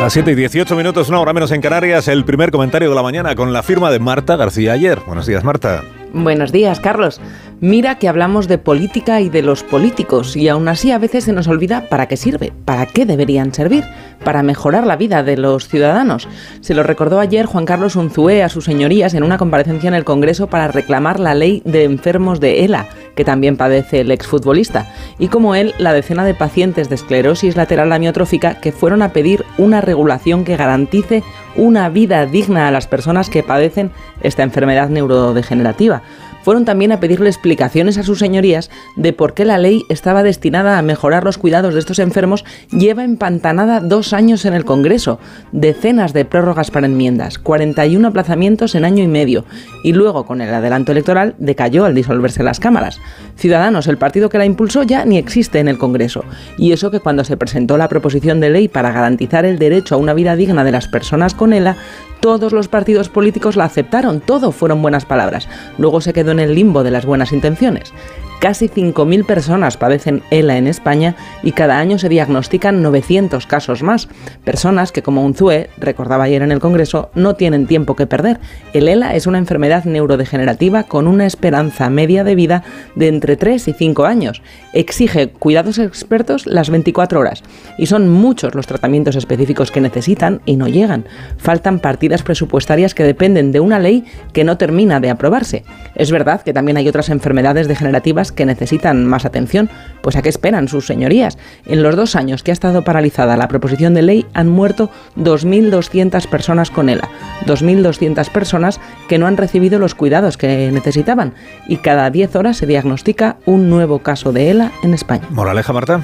A 0.00 0.08
7 0.08 0.30
y 0.30 0.34
18 0.34 0.76
minutos, 0.76 1.10
una 1.10 1.20
hora 1.20 1.34
menos 1.34 1.50
en 1.52 1.60
Canarias, 1.60 2.08
el 2.08 2.24
primer 2.24 2.50
comentario 2.50 2.88
de 2.88 2.94
la 2.94 3.02
mañana 3.02 3.34
con 3.34 3.52
la 3.52 3.62
firma 3.62 3.90
de 3.90 3.98
Marta 3.98 4.34
García 4.34 4.72
ayer. 4.72 4.98
Buenos 5.06 5.26
días, 5.26 5.44
Marta. 5.44 5.82
Buenos 6.14 6.52
días, 6.52 6.80
Carlos. 6.80 7.20
Mira 7.62 7.96
que 7.96 8.08
hablamos 8.08 8.48
de 8.48 8.56
política 8.56 9.20
y 9.20 9.28
de 9.28 9.42
los 9.42 9.62
políticos 9.62 10.34
y 10.34 10.48
aún 10.48 10.66
así 10.66 10.92
a 10.92 10.98
veces 10.98 11.24
se 11.24 11.34
nos 11.34 11.46
olvida 11.46 11.90
para 11.90 12.08
qué 12.08 12.16
sirve, 12.16 12.54
para 12.64 12.86
qué 12.86 13.04
deberían 13.04 13.52
servir, 13.52 13.84
para 14.24 14.42
mejorar 14.42 14.86
la 14.86 14.96
vida 14.96 15.22
de 15.22 15.36
los 15.36 15.68
ciudadanos. 15.68 16.26
Se 16.62 16.72
lo 16.72 16.84
recordó 16.84 17.20
ayer 17.20 17.44
Juan 17.44 17.66
Carlos 17.66 17.96
Unzué 17.96 18.42
a 18.42 18.48
sus 18.48 18.64
señorías 18.64 19.12
en 19.12 19.24
una 19.24 19.36
comparecencia 19.36 19.88
en 19.88 19.94
el 19.94 20.06
Congreso 20.06 20.46
para 20.46 20.68
reclamar 20.68 21.20
la 21.20 21.34
ley 21.34 21.60
de 21.66 21.84
enfermos 21.84 22.40
de 22.40 22.64
ELA, 22.64 22.86
que 23.14 23.26
también 23.26 23.58
padece 23.58 24.00
el 24.00 24.10
exfutbolista, 24.10 24.90
y 25.18 25.28
como 25.28 25.54
él, 25.54 25.74
la 25.76 25.92
decena 25.92 26.24
de 26.24 26.32
pacientes 26.32 26.88
de 26.88 26.94
esclerosis 26.94 27.56
lateral 27.56 27.92
amiotrófica 27.92 28.54
que 28.54 28.72
fueron 28.72 29.02
a 29.02 29.12
pedir 29.12 29.44
una 29.58 29.82
regulación 29.82 30.44
que 30.44 30.56
garantice 30.56 31.22
una 31.56 31.90
vida 31.90 32.24
digna 32.24 32.68
a 32.68 32.70
las 32.70 32.86
personas 32.86 33.28
que 33.28 33.42
padecen 33.42 33.90
esta 34.22 34.44
enfermedad 34.44 34.88
neurodegenerativa 34.88 36.02
fueron 36.50 36.64
también 36.64 36.90
a 36.90 36.98
pedirle 36.98 37.28
explicaciones 37.28 37.96
a 37.96 38.02
sus 38.02 38.18
señorías 38.18 38.70
de 38.96 39.12
por 39.12 39.34
qué 39.34 39.44
la 39.44 39.56
ley 39.56 39.84
estaba 39.88 40.24
destinada 40.24 40.78
a 40.78 40.82
mejorar 40.82 41.22
los 41.22 41.38
cuidados 41.38 41.74
de 41.74 41.78
estos 41.78 42.00
enfermos 42.00 42.44
lleva 42.72 43.04
empantanada 43.04 43.78
dos 43.78 44.12
años 44.12 44.44
en 44.44 44.54
el 44.54 44.64
Congreso, 44.64 45.20
decenas 45.52 46.12
de 46.12 46.24
prórrogas 46.24 46.72
para 46.72 46.86
enmiendas, 46.86 47.38
41 47.38 48.08
aplazamientos 48.08 48.74
en 48.74 48.84
año 48.84 49.04
y 49.04 49.06
medio, 49.06 49.44
y 49.84 49.92
luego 49.92 50.26
con 50.26 50.40
el 50.40 50.52
adelanto 50.52 50.90
electoral 50.90 51.36
decayó 51.38 51.84
al 51.84 51.94
disolverse 51.94 52.42
las 52.42 52.58
cámaras. 52.58 52.98
Ciudadanos, 53.36 53.86
el 53.86 53.96
partido 53.96 54.28
que 54.28 54.38
la 54.38 54.44
impulsó 54.44 54.82
ya 54.82 55.04
ni 55.04 55.18
existe 55.18 55.60
en 55.60 55.68
el 55.68 55.78
Congreso, 55.78 56.24
y 56.58 56.72
eso 56.72 56.90
que 56.90 56.98
cuando 56.98 57.22
se 57.22 57.36
presentó 57.36 57.76
la 57.76 57.88
proposición 57.88 58.40
de 58.40 58.50
ley 58.50 58.66
para 58.66 58.90
garantizar 58.90 59.44
el 59.44 59.60
derecho 59.60 59.94
a 59.94 59.98
una 59.98 60.14
vida 60.14 60.34
digna 60.34 60.64
de 60.64 60.72
las 60.72 60.88
personas 60.88 61.32
con 61.32 61.52
ELA, 61.52 61.76
todos 62.20 62.52
los 62.52 62.68
partidos 62.68 63.08
políticos 63.08 63.56
la 63.56 63.64
aceptaron, 63.64 64.20
todo 64.20 64.52
fueron 64.52 64.82
buenas 64.82 65.04
palabras. 65.04 65.48
Luego 65.78 66.00
se 66.00 66.12
quedó 66.12 66.30
en 66.32 66.40
el 66.40 66.54
limbo 66.54 66.82
de 66.82 66.90
las 66.90 67.06
buenas 67.06 67.32
intenciones. 67.32 67.92
Casi 68.40 68.70
5.000 68.70 69.26
personas 69.26 69.76
padecen 69.76 70.22
ELA 70.30 70.56
en 70.56 70.66
España 70.66 71.14
y 71.42 71.52
cada 71.52 71.78
año 71.78 71.98
se 71.98 72.08
diagnostican 72.08 72.80
900 72.80 73.46
casos 73.46 73.82
más. 73.82 74.08
Personas 74.44 74.92
que, 74.92 75.02
como 75.02 75.22
Unzue 75.22 75.68
recordaba 75.76 76.24
ayer 76.24 76.40
en 76.40 76.50
el 76.50 76.58
Congreso, 76.58 77.10
no 77.14 77.34
tienen 77.34 77.66
tiempo 77.66 77.96
que 77.96 78.06
perder. 78.06 78.40
El 78.72 78.88
ELA 78.88 79.14
es 79.14 79.26
una 79.26 79.36
enfermedad 79.36 79.84
neurodegenerativa 79.84 80.84
con 80.84 81.06
una 81.06 81.26
esperanza 81.26 81.90
media 81.90 82.24
de 82.24 82.34
vida 82.34 82.64
de 82.94 83.08
entre 83.08 83.36
3 83.36 83.68
y 83.68 83.72
5 83.74 84.06
años. 84.06 84.40
Exige 84.72 85.28
cuidados 85.28 85.78
expertos 85.78 86.46
las 86.46 86.70
24 86.70 87.20
horas 87.20 87.42
y 87.76 87.86
son 87.86 88.08
muchos 88.08 88.54
los 88.54 88.66
tratamientos 88.66 89.16
específicos 89.16 89.70
que 89.70 89.82
necesitan 89.82 90.40
y 90.46 90.56
no 90.56 90.66
llegan. 90.66 91.04
Faltan 91.36 91.78
partidas 91.78 92.22
presupuestarias 92.22 92.94
que 92.94 93.04
dependen 93.04 93.52
de 93.52 93.60
una 93.60 93.78
ley 93.78 94.06
que 94.32 94.44
no 94.44 94.56
termina 94.56 94.98
de 94.98 95.10
aprobarse. 95.10 95.62
Es 95.94 96.10
verdad 96.10 96.40
que 96.40 96.54
también 96.54 96.78
hay 96.78 96.88
otras 96.88 97.10
enfermedades 97.10 97.68
degenerativas 97.68 98.29
que 98.32 98.46
necesitan 98.46 99.06
más 99.06 99.24
atención. 99.24 99.70
Pues 100.02 100.16
a 100.16 100.22
qué 100.22 100.28
esperan 100.28 100.68
sus 100.68 100.86
señorías. 100.86 101.38
En 101.66 101.82
los 101.82 101.96
dos 101.96 102.16
años 102.16 102.42
que 102.42 102.50
ha 102.50 102.54
estado 102.54 102.82
paralizada 102.82 103.36
la 103.36 103.48
proposición 103.48 103.94
de 103.94 104.02
ley 104.02 104.26
han 104.32 104.48
muerto 104.48 104.90
2.200 105.16 106.26
personas 106.28 106.70
con 106.70 106.88
ELA. 106.88 107.08
2.200 107.46 108.30
personas 108.30 108.80
que 109.08 109.18
no 109.18 109.26
han 109.26 109.36
recibido 109.36 109.78
los 109.78 109.94
cuidados 109.94 110.36
que 110.36 110.70
necesitaban. 110.72 111.34
Y 111.68 111.78
cada 111.78 112.10
10 112.10 112.36
horas 112.36 112.56
se 112.56 112.66
diagnostica 112.66 113.36
un 113.46 113.68
nuevo 113.68 114.00
caso 114.00 114.32
de 114.32 114.50
ELA 114.50 114.72
en 114.82 114.94
España. 114.94 115.26
Moraleja, 115.30 115.72
Marta. 115.72 116.02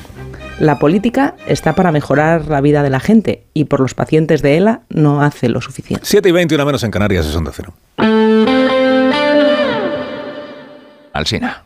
La 0.58 0.78
política 0.78 1.34
está 1.46 1.74
para 1.74 1.92
mejorar 1.92 2.46
la 2.46 2.62
vida 2.62 2.82
de 2.82 2.88
la 2.88 2.98
gente 2.98 3.44
y 3.52 3.64
por 3.64 3.80
los 3.80 3.92
pacientes 3.92 4.40
de 4.40 4.56
ELA 4.56 4.80
no 4.88 5.20
hace 5.20 5.50
lo 5.50 5.60
suficiente. 5.60 6.06
7 6.06 6.30
y 6.30 6.32
20, 6.32 6.54
una 6.54 6.64
menos 6.64 6.82
en 6.82 6.90
Canarias, 6.90 7.26
es 7.26 7.36
onda 7.36 7.52
cero. 7.54 7.74
Alsina. 11.12 11.65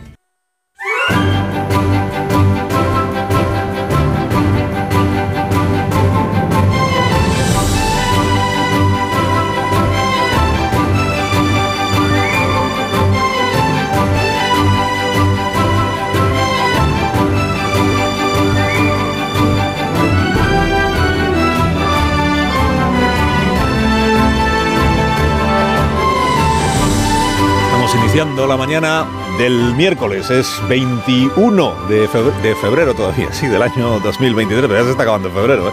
La 28.13 28.57
mañana 28.57 29.05
del 29.37 29.73
miércoles, 29.75 30.29
es 30.29 30.61
21 30.67 31.87
de 31.87 32.09
febrero, 32.09 32.41
de 32.41 32.55
febrero 32.55 32.93
todavía, 32.93 33.29
sí, 33.31 33.47
del 33.47 33.61
año 33.61 34.01
2023, 34.01 34.67
pero 34.67 34.79
ya 34.79 34.83
se 34.83 34.91
está 34.91 35.03
acabando 35.03 35.31
febrero. 35.31 35.69
¿eh? 35.69 35.71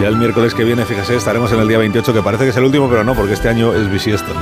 Ya 0.00 0.08
el 0.08 0.16
miércoles 0.16 0.54
que 0.54 0.64
viene, 0.64 0.84
fíjese, 0.84 1.14
estaremos 1.14 1.52
en 1.52 1.60
el 1.60 1.68
día 1.68 1.78
28, 1.78 2.12
que 2.12 2.22
parece 2.22 2.44
que 2.44 2.50
es 2.50 2.56
el 2.56 2.64
último, 2.64 2.88
pero 2.88 3.04
no, 3.04 3.14
porque 3.14 3.34
este 3.34 3.48
año 3.48 3.72
es 3.74 3.88
bisiesto 3.90 4.32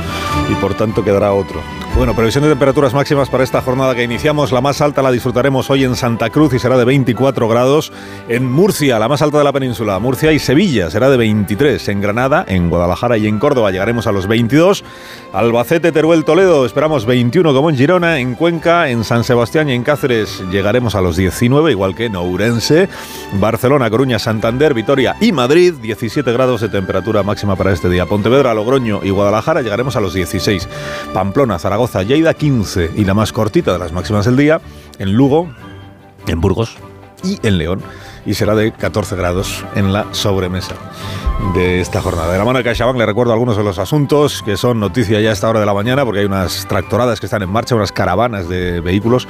y 0.51 0.55
por 0.55 0.75
tanto 0.75 1.05
quedará 1.05 1.33
otro. 1.33 1.61
Bueno, 1.97 2.15
previsión 2.15 2.45
de 2.45 2.51
temperaturas 2.51 2.95
máximas 2.95 3.29
para 3.29 3.43
esta 3.43 3.61
jornada 3.61 3.95
que 3.95 4.05
iniciamos. 4.05 4.53
La 4.53 4.61
más 4.61 4.81
alta 4.81 5.03
la 5.03 5.11
disfrutaremos 5.11 5.69
hoy 5.69 5.85
en 5.85 5.97
Santa 5.97 6.31
Cruz 6.31 6.55
y 6.55 6.59
será 6.59 6.79
de 6.79 6.85
24 6.85 7.49
grados. 7.49 7.93
En 8.29 8.51
Murcia, 8.51 8.99
la 8.99 9.09
más 9.09 9.23
alta 9.23 9.39
de 9.39 9.45
la 9.45 9.53
península, 9.53 9.99
Murcia 9.99 10.33
y 10.33 10.39
Sevilla, 10.39 10.89
será 10.89 11.11
de 11.11 11.17
23. 11.17 11.89
En 11.89 12.01
Granada, 12.01 12.45
en 12.49 12.71
Guadalajara 12.71 13.19
y 13.19 13.27
en 13.27 13.39
Córdoba 13.39 13.73
llegaremos 13.73 14.07
a 14.07 14.13
los 14.13 14.29
22. 14.29 14.85
Albacete, 15.33 15.93
Teruel, 15.93 16.25
Toledo, 16.25 16.67
esperamos 16.67 17.07
21 17.07 17.55
como 17.55 17.71
en 17.71 17.77
Girona. 17.77 18.19
En 18.19 18.35
Cuenca, 18.35 18.91
en 18.91 19.05
San 19.05 19.23
Sebastián 19.23 19.69
y 19.69 19.75
en 19.75 19.85
Cáceres 19.85 20.43
llegaremos 20.51 20.97
a 20.97 21.01
los 21.01 21.17
19, 21.17 21.71
igual 21.71 21.95
que 21.95 22.07
en 22.07 22.17
Ourense. 22.17 22.89
Barcelona, 23.35 23.89
Coruña, 23.91 24.19
Santander, 24.19 24.75
Vitoria 24.75 25.15
y 25.21 25.31
Madrid, 25.31 25.75
17 25.81 26.33
grados 26.33 26.63
de 26.63 26.69
temperatura 26.69 27.23
máxima 27.23 27.55
para 27.55 27.73
este 27.73 27.89
día. 27.89 28.07
Pontevedra, 28.07 28.55
Logroño 28.55 29.03
y 29.05 29.11
Guadalajara 29.11 29.63
llegaremos 29.63 29.95
a 29.95 30.01
los 30.01 30.15
16. 30.15 30.69
Pamplona, 31.15 31.61
Zaragoza, 31.61 32.03
Lleida 32.03 32.35
15 32.35 32.91
y 32.97 33.05
la 33.05 33.15
más 33.15 33.33
cortita 33.33 33.73
de 33.73 33.79
las 33.79 33.93
máximas 33.93 34.25
del 34.25 34.37
día 34.37 34.61
en 34.99 35.13
Lugo, 35.13 35.49
en 36.27 36.41
Burgos 36.41 36.77
y 37.23 37.39
en 37.47 37.59
León 37.59 37.83
y 38.27 38.35
será 38.35 38.55
de 38.55 38.73
14 38.73 39.17
grados 39.17 39.65
en 39.75 39.93
la 39.93 40.07
sobremesa 40.13 40.75
de 41.55 41.81
esta 41.81 42.01
jornada. 42.01 42.33
De 42.33 42.39
la 42.39 42.45
mano 42.45 42.59
de 42.59 42.65
CaixaBank 42.65 42.99
le 42.99 43.07
recuerdo 43.07 43.33
algunos 43.33 43.57
de 43.57 43.65
los 43.65 43.79
asuntos 43.79 44.43
que 44.43 44.57
son 44.57 44.79
noticia 44.79 45.21
ya 45.21 45.31
a 45.31 45.33
esta 45.33 45.49
hora 45.49 45.61
de 45.61 45.67
la 45.67 45.75
mañana 45.75 46.05
porque 46.05 46.21
hay 46.21 46.27
unas 46.27 46.67
tractoradas 46.67 47.19
que 47.19 47.27
están 47.27 47.43
en 47.43 47.51
marcha, 47.51 47.75
unas 47.75 47.93
caravanas 47.93 48.49
de 48.49 48.81
vehículos 48.81 49.27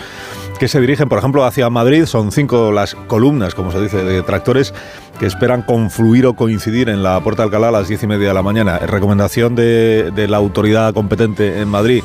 que 0.59 0.69
se 0.69 0.81
dirigen, 0.81 1.09
por 1.09 1.19
ejemplo, 1.19 1.45
hacia 1.45 1.71
Madrid. 1.71 2.05
Son 2.05 2.33
cinco 2.33 2.73
las 2.73 2.95
columnas, 2.95 3.55
como 3.55 3.73
se 3.73 3.81
dice, 3.81 4.05
de 4.05 4.23
tractores 4.23 4.75
que 5.19 5.27
esperan 5.27 5.63
confluir 5.63 6.27
o 6.27 6.35
coincidir 6.35 6.89
en 6.89 7.03
la 7.03 7.21
Puerta 7.21 7.43
de 7.43 7.47
Alcalá 7.47 7.69
a 7.69 7.73
las 7.73 7.89
diez 7.89 8.03
y 8.03 8.07
media 8.07 8.29
de 8.29 8.35
la 8.35 8.43
mañana. 8.43 8.79
Recomendación 8.79 9.55
de, 9.55 10.11
de 10.15 10.29
la 10.29 10.37
autoridad 10.37 10.93
competente 10.93 11.61
en 11.61 11.69
Madrid 11.69 12.03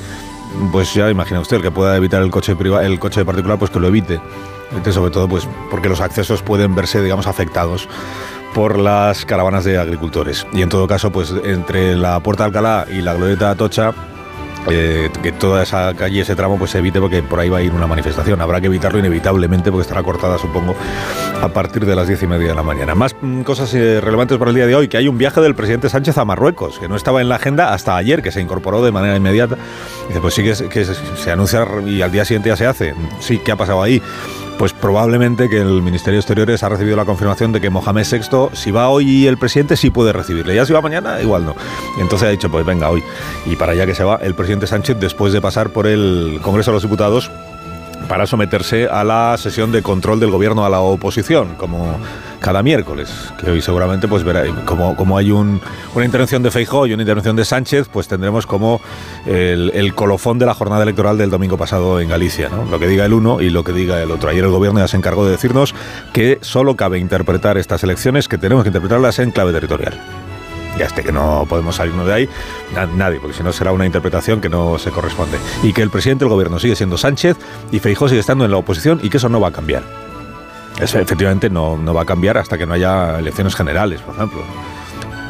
pues 0.71 0.93
ya 0.93 1.09
imagina 1.09 1.41
usted 1.41 1.57
el 1.57 1.63
que 1.63 1.71
pueda 1.71 1.97
evitar 1.97 2.21
el 2.21 2.31
coche 2.31 2.55
el 2.81 2.99
coche 2.99 3.25
particular, 3.25 3.59
pues 3.59 3.71
que 3.71 3.79
lo 3.79 3.87
evite. 3.87 4.21
Sobre 4.91 5.11
todo, 5.11 5.27
pues 5.27 5.47
porque 5.69 5.89
los 5.89 6.01
accesos 6.01 6.41
pueden 6.41 6.75
verse, 6.75 7.01
digamos, 7.01 7.27
afectados 7.27 7.87
por 8.53 8.79
las 8.79 9.25
caravanas 9.25 9.65
de 9.65 9.77
agricultores. 9.77 10.47
Y 10.53 10.61
en 10.61 10.69
todo 10.69 10.87
caso, 10.87 11.11
pues 11.11 11.33
entre 11.43 11.95
la 11.95 12.19
Puerta 12.21 12.43
de 12.43 12.47
Alcalá 12.47 12.85
y 12.89 13.01
la 13.01 13.13
Glorieta 13.13 13.47
de 13.47 13.51
Atocha, 13.51 13.93
eh, 14.67 15.11
que 15.21 15.31
toda 15.31 15.61
esa 15.61 15.93
calle, 15.93 16.21
ese 16.21 16.35
tramo, 16.35 16.57
pues 16.57 16.71
se 16.71 16.79
evite 16.79 16.99
porque 16.99 17.21
por 17.21 17.39
ahí 17.39 17.49
va 17.49 17.59
a 17.59 17.61
ir 17.61 17.71
una 17.71 17.85
manifestación. 17.85 18.41
Habrá 18.41 18.59
que 18.61 18.67
evitarlo 18.67 18.97
inevitablemente 18.97 19.71
porque 19.71 19.83
estará 19.83 20.01
cortada, 20.01 20.37
supongo, 20.37 20.75
a 21.41 21.49
partir 21.49 21.85
de 21.85 21.95
las 21.95 22.07
diez 22.07 22.23
y 22.23 22.27
media 22.27 22.47
de 22.47 22.55
la 22.55 22.63
mañana. 22.63 22.95
Más 22.95 23.15
mm, 23.21 23.41
cosas 23.41 23.73
eh, 23.75 24.01
relevantes 24.01 24.37
para 24.37 24.49
el 24.49 24.55
día 24.55 24.65
de 24.65 24.75
hoy, 24.75 24.87
que 24.87 24.97
hay 24.97 25.07
un 25.07 25.17
viaje 25.17 25.41
del 25.41 25.53
presidente 25.53 25.89
Sánchez 25.89 26.17
a 26.17 26.25
Marruecos, 26.25 26.79
que 26.79 26.87
no 26.87 26.95
estaba 26.95 27.21
en 27.21 27.29
la 27.29 27.35
agenda 27.35 27.73
hasta 27.73 27.95
ayer, 27.95 28.23
que 28.23 28.31
se 28.31 28.41
incorporó 28.41 28.83
de 28.83 28.91
manera 28.91 29.15
inmediata. 29.15 29.55
Dice, 30.07 30.19
pues 30.19 30.33
sí 30.33 30.43
que, 30.43 30.55
se 30.55 31.31
anuncia 31.31 31.67
y 31.85 32.01
al 32.01 32.11
día 32.11 32.25
siguiente 32.25 32.49
ya 32.49 32.55
se 32.55 32.65
hace. 32.65 32.95
Sí, 33.19 33.39
¿qué 33.39 33.51
ha 33.51 33.55
pasado 33.55 33.83
ahí? 33.83 34.01
Pues 34.57 34.71
probablemente 34.71 35.49
que 35.49 35.59
el 35.59 35.81
Ministerio 35.81 36.15
de 36.17 36.21
Exteriores 36.21 36.63
ha 36.63 36.69
recibido 36.69 36.95
la 36.95 37.03
confirmación 37.03 37.51
de 37.51 37.59
que 37.59 37.69
Mohamed 37.69 38.05
VI, 38.09 38.49
si 38.53 38.71
va 38.71 38.87
hoy 38.87 39.27
el 39.27 39.37
presidente, 39.37 39.75
sí 39.75 39.89
puede 39.89 40.13
recibirle. 40.13 40.55
Ya 40.55 40.65
si 40.65 40.71
va 40.71 40.81
mañana, 40.81 41.21
igual 41.21 41.45
no. 41.45 41.55
Entonces 41.99 42.27
ha 42.27 42.31
dicho, 42.31 42.49
pues 42.49 42.65
venga 42.65 42.89
hoy. 42.89 43.03
Y 43.45 43.57
para 43.57 43.73
allá 43.73 43.85
que 43.85 43.93
se 43.93 44.05
va 44.05 44.15
el 44.21 44.33
presidente 44.33 44.65
Sánchez 44.65 44.97
después 44.99 45.33
de 45.33 45.41
pasar 45.41 45.71
por 45.71 45.87
el 45.87 46.39
Congreso 46.41 46.71
de 46.71 46.75
los 46.75 46.83
Diputados 46.83 47.29
para 48.07 48.27
someterse 48.27 48.87
a 48.87 49.03
la 49.03 49.35
sesión 49.37 49.71
de 49.71 49.81
control 49.81 50.19
del 50.19 50.31
gobierno 50.31 50.65
a 50.65 50.69
la 50.69 50.79
oposición, 50.79 51.55
como 51.55 51.97
cada 52.45 52.61
miércoles, 52.61 53.09
que 53.39 53.49
hoy 53.49 53.59
seguramente 53.59 54.07
pues 54.07 54.23
verá, 54.23 54.43
como, 54.65 54.95
como 54.95 55.17
hay 55.17 55.31
un- 55.31 55.59
una 55.95 56.05
intervención 56.05 56.43
de 56.43 56.51
Feijóo 56.51 56.85
y 56.85 56.93
una 56.93 57.01
intervención 57.01 57.35
de 57.35 57.43
Sánchez, 57.43 57.89
pues 57.91 58.07
tendremos 58.07 58.45
como 58.45 58.81
el, 59.25 59.93
colofón 59.95 60.37
de 60.37 60.45
la 60.45 60.53
jornada 60.53 60.83
electoral 60.83 61.17
del 61.17 61.31
domingo 61.31 61.57
pasado 61.57 61.99
en 61.99 62.07
Galicia, 62.07 62.51
lo 62.69 62.77
que 62.77 62.85
diga 62.87 63.03
el 63.03 63.13
uno 63.13 63.41
y 63.41 63.49
lo 63.49 63.63
que 63.63 63.71
diga 63.73 63.99
el 63.99 64.11
otro. 64.11 64.29
Ayer 64.29 64.43
el 64.43 64.51
gobierno 64.51 64.79
ya 64.79 64.87
se 64.87 64.95
encargó 64.95 65.25
de 65.25 65.31
decirnos 65.31 65.73
que 66.13 66.37
solo 66.41 66.75
cabe 66.75 66.99
interpretar 66.99 67.57
estas 67.57 67.83
elecciones, 67.83 68.27
que 68.27 68.37
tenemos 68.37 68.63
que 68.63 68.69
interpretarlas 68.69 69.17
en 69.17 69.31
clave 69.31 69.51
territorial. 69.51 69.99
Ya 70.77 70.85
este 70.85 71.01
que 71.03 71.11
no 71.11 71.47
podemos 71.49 71.77
salirnos 71.77 72.05
de 72.05 72.13
ahí, 72.13 72.29
na- 72.75 72.85
nadie, 72.85 73.17
porque 73.19 73.35
si 73.35 73.41
no 73.41 73.53
será 73.53 73.71
una 73.71 73.87
interpretación 73.87 74.39
que 74.39 74.49
no 74.49 74.77
se 74.77 74.91
corresponde. 74.91 75.39
Y 75.63 75.73
que 75.73 75.81
el 75.81 75.89
presidente 75.89 76.25
del 76.25 76.29
gobierno 76.29 76.59
sigue 76.59 76.75
siendo 76.75 76.95
Sánchez 76.97 77.37
y 77.71 77.79
Feijóo 77.79 78.07
sigue 78.07 78.19
estando 78.19 78.45
en 78.45 78.51
la 78.51 78.57
oposición 78.57 78.99
y 79.01 79.09
que 79.09 79.17
eso 79.17 79.29
no 79.29 79.39
va 79.39 79.47
a 79.47 79.51
cambiar. 79.51 80.04
Eso 80.79 80.99
efectivamente 80.99 81.49
no, 81.49 81.77
no 81.77 81.93
va 81.93 82.01
a 82.01 82.05
cambiar 82.05 82.37
hasta 82.37 82.57
que 82.57 82.65
no 82.65 82.73
haya 82.73 83.19
elecciones 83.19 83.55
generales, 83.55 84.01
por 84.01 84.15
ejemplo. 84.15 84.41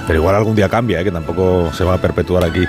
Pero 0.08 0.20
igual 0.20 0.36
algún 0.36 0.56
día 0.56 0.70
cambia, 0.70 1.02
¿eh? 1.02 1.04
que 1.04 1.12
tampoco 1.12 1.72
se 1.74 1.84
va 1.84 1.96
a 1.96 1.98
perpetuar 1.98 2.44
aquí 2.44 2.64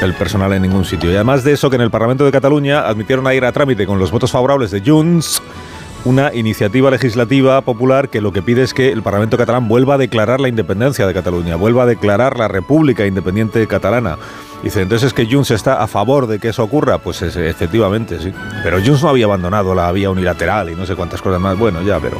el 0.00 0.14
personal 0.14 0.52
en 0.52 0.62
ningún 0.62 0.84
sitio. 0.84 1.10
Y 1.10 1.14
además 1.14 1.44
de 1.44 1.52
eso, 1.52 1.68
que 1.68 1.76
en 1.76 1.82
el 1.82 1.90
Parlamento 1.90 2.24
de 2.24 2.32
Cataluña 2.32 2.80
admitieron 2.80 3.26
a 3.26 3.34
ir 3.34 3.44
a 3.44 3.52
trámite 3.52 3.86
con 3.86 3.98
los 3.98 4.10
votos 4.10 4.30
favorables 4.30 4.70
de 4.70 4.80
Junts 4.80 5.42
una 6.04 6.34
iniciativa 6.34 6.90
legislativa 6.90 7.60
popular 7.60 8.08
que 8.08 8.20
lo 8.20 8.32
que 8.32 8.42
pide 8.42 8.62
es 8.62 8.74
que 8.74 8.90
el 8.90 9.02
Parlamento 9.02 9.36
catalán 9.36 9.68
vuelva 9.68 9.94
a 9.94 9.98
declarar 9.98 10.40
la 10.40 10.48
independencia 10.48 11.06
de 11.06 11.14
Cataluña, 11.14 11.54
vuelva 11.54 11.84
a 11.84 11.86
declarar 11.86 12.36
la 12.38 12.48
República 12.48 13.06
Independiente 13.06 13.64
Catalana. 13.68 14.18
Dice, 14.62 14.82
entonces 14.82 15.08
es 15.08 15.12
que 15.14 15.26
Junts 15.26 15.50
está 15.50 15.82
a 15.82 15.86
favor 15.88 16.26
de 16.26 16.38
que 16.38 16.48
eso 16.48 16.62
ocurra. 16.62 16.98
Pues 16.98 17.20
es- 17.22 17.36
efectivamente, 17.36 18.18
sí. 18.20 18.32
Pero 18.62 18.78
Junts 18.84 19.02
no 19.02 19.08
había 19.08 19.24
abandonado 19.26 19.74
la 19.74 19.90
vía 19.92 20.08
unilateral 20.10 20.70
y 20.70 20.74
no 20.76 20.86
sé 20.86 20.94
cuántas 20.94 21.20
cosas 21.20 21.40
más. 21.40 21.58
Bueno, 21.58 21.82
ya, 21.82 21.98
pero... 21.98 22.18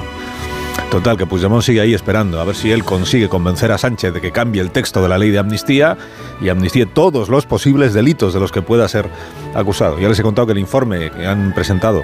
Total, 0.90 1.16
que 1.16 1.24
Puigdemont 1.26 1.62
sigue 1.62 1.80
ahí 1.80 1.94
esperando 1.94 2.38
a 2.38 2.44
ver 2.44 2.54
si 2.54 2.70
él 2.70 2.84
consigue 2.84 3.28
convencer 3.28 3.72
a 3.72 3.78
Sánchez 3.78 4.12
de 4.12 4.20
que 4.20 4.30
cambie 4.30 4.60
el 4.60 4.70
texto 4.70 5.02
de 5.02 5.08
la 5.08 5.16
ley 5.16 5.30
de 5.30 5.38
amnistía 5.38 5.96
y 6.40 6.50
amnistíe 6.50 6.84
todos 6.84 7.30
los 7.30 7.46
posibles 7.46 7.94
delitos 7.94 8.34
de 8.34 8.40
los 8.40 8.52
que 8.52 8.60
pueda 8.60 8.86
ser 8.88 9.08
acusado. 9.54 9.98
Ya 9.98 10.08
les 10.08 10.18
he 10.18 10.22
contado 10.22 10.46
que 10.46 10.52
el 10.52 10.58
informe 10.58 11.10
que 11.10 11.26
han 11.26 11.54
presentado 11.54 12.02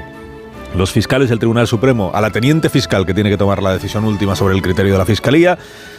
los 0.75 0.93
fiscales 0.93 1.29
del 1.29 1.39
Tribunal 1.39 1.67
Supremo 1.67 2.11
a 2.15 2.21
la 2.21 2.31
teniente 2.31 2.69
fiscal 2.69 3.07
que 3.07 3.15
tiene 3.15 3.31
que 3.31 3.37
tomar 3.37 3.63
la 3.63 3.73
decisión 3.73 4.05
última 4.05 4.37
sobre 4.37 4.55
el 4.55 4.63
criterio 4.63 4.93
de 4.93 4.99
la 4.99 5.07
Fiscalía. 5.07 5.59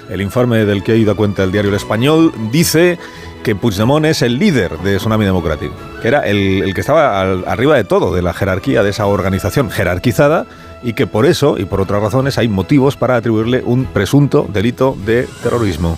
El 0.10 0.22
informe 0.22 0.66
del 0.66 0.84
que 0.84 0.94
ha 0.94 0.96
ido 0.96 1.12
a 1.12 1.16
cuenta 1.16 1.44
el 1.44 1.52
diario 1.52 1.70
El 1.70 1.76
Español 1.76 2.32
dice 2.52 2.98
que 3.44 3.56
Puigdemont 3.56 4.06
es 4.06 4.22
el 4.22 4.38
líder 4.38 4.78
de 4.80 4.98
Tsunami 4.98 5.26
Democrático, 5.26 5.74
que 6.02 6.08
era 6.08 6.22
el, 6.22 6.74
que 6.74 6.82
estaba 6.82 7.22
arriba 7.22 7.76
de 7.76 7.84
todo, 7.84 8.14
de 8.14 8.22
la 8.22 8.34
jerarquía 8.34 8.84
de 8.84 8.90
esa 8.90 9.06
organización 9.06 9.70
jerarquizada 9.70 10.46
y 10.84 10.94
que 10.94 11.08
por 11.08 11.26
eso 11.26 11.58
y 11.58 11.66
por 11.66 11.82
otras 11.82 12.02
razones 12.02 12.38
hay 12.38 12.48
motivos 12.48 12.96
para 12.96 13.16
atribuirle 13.16 13.62
un 13.66 13.86
presunto 13.86 14.48
delito 14.52 14.98
de 15.06 15.28
terrorismo. 15.44 15.98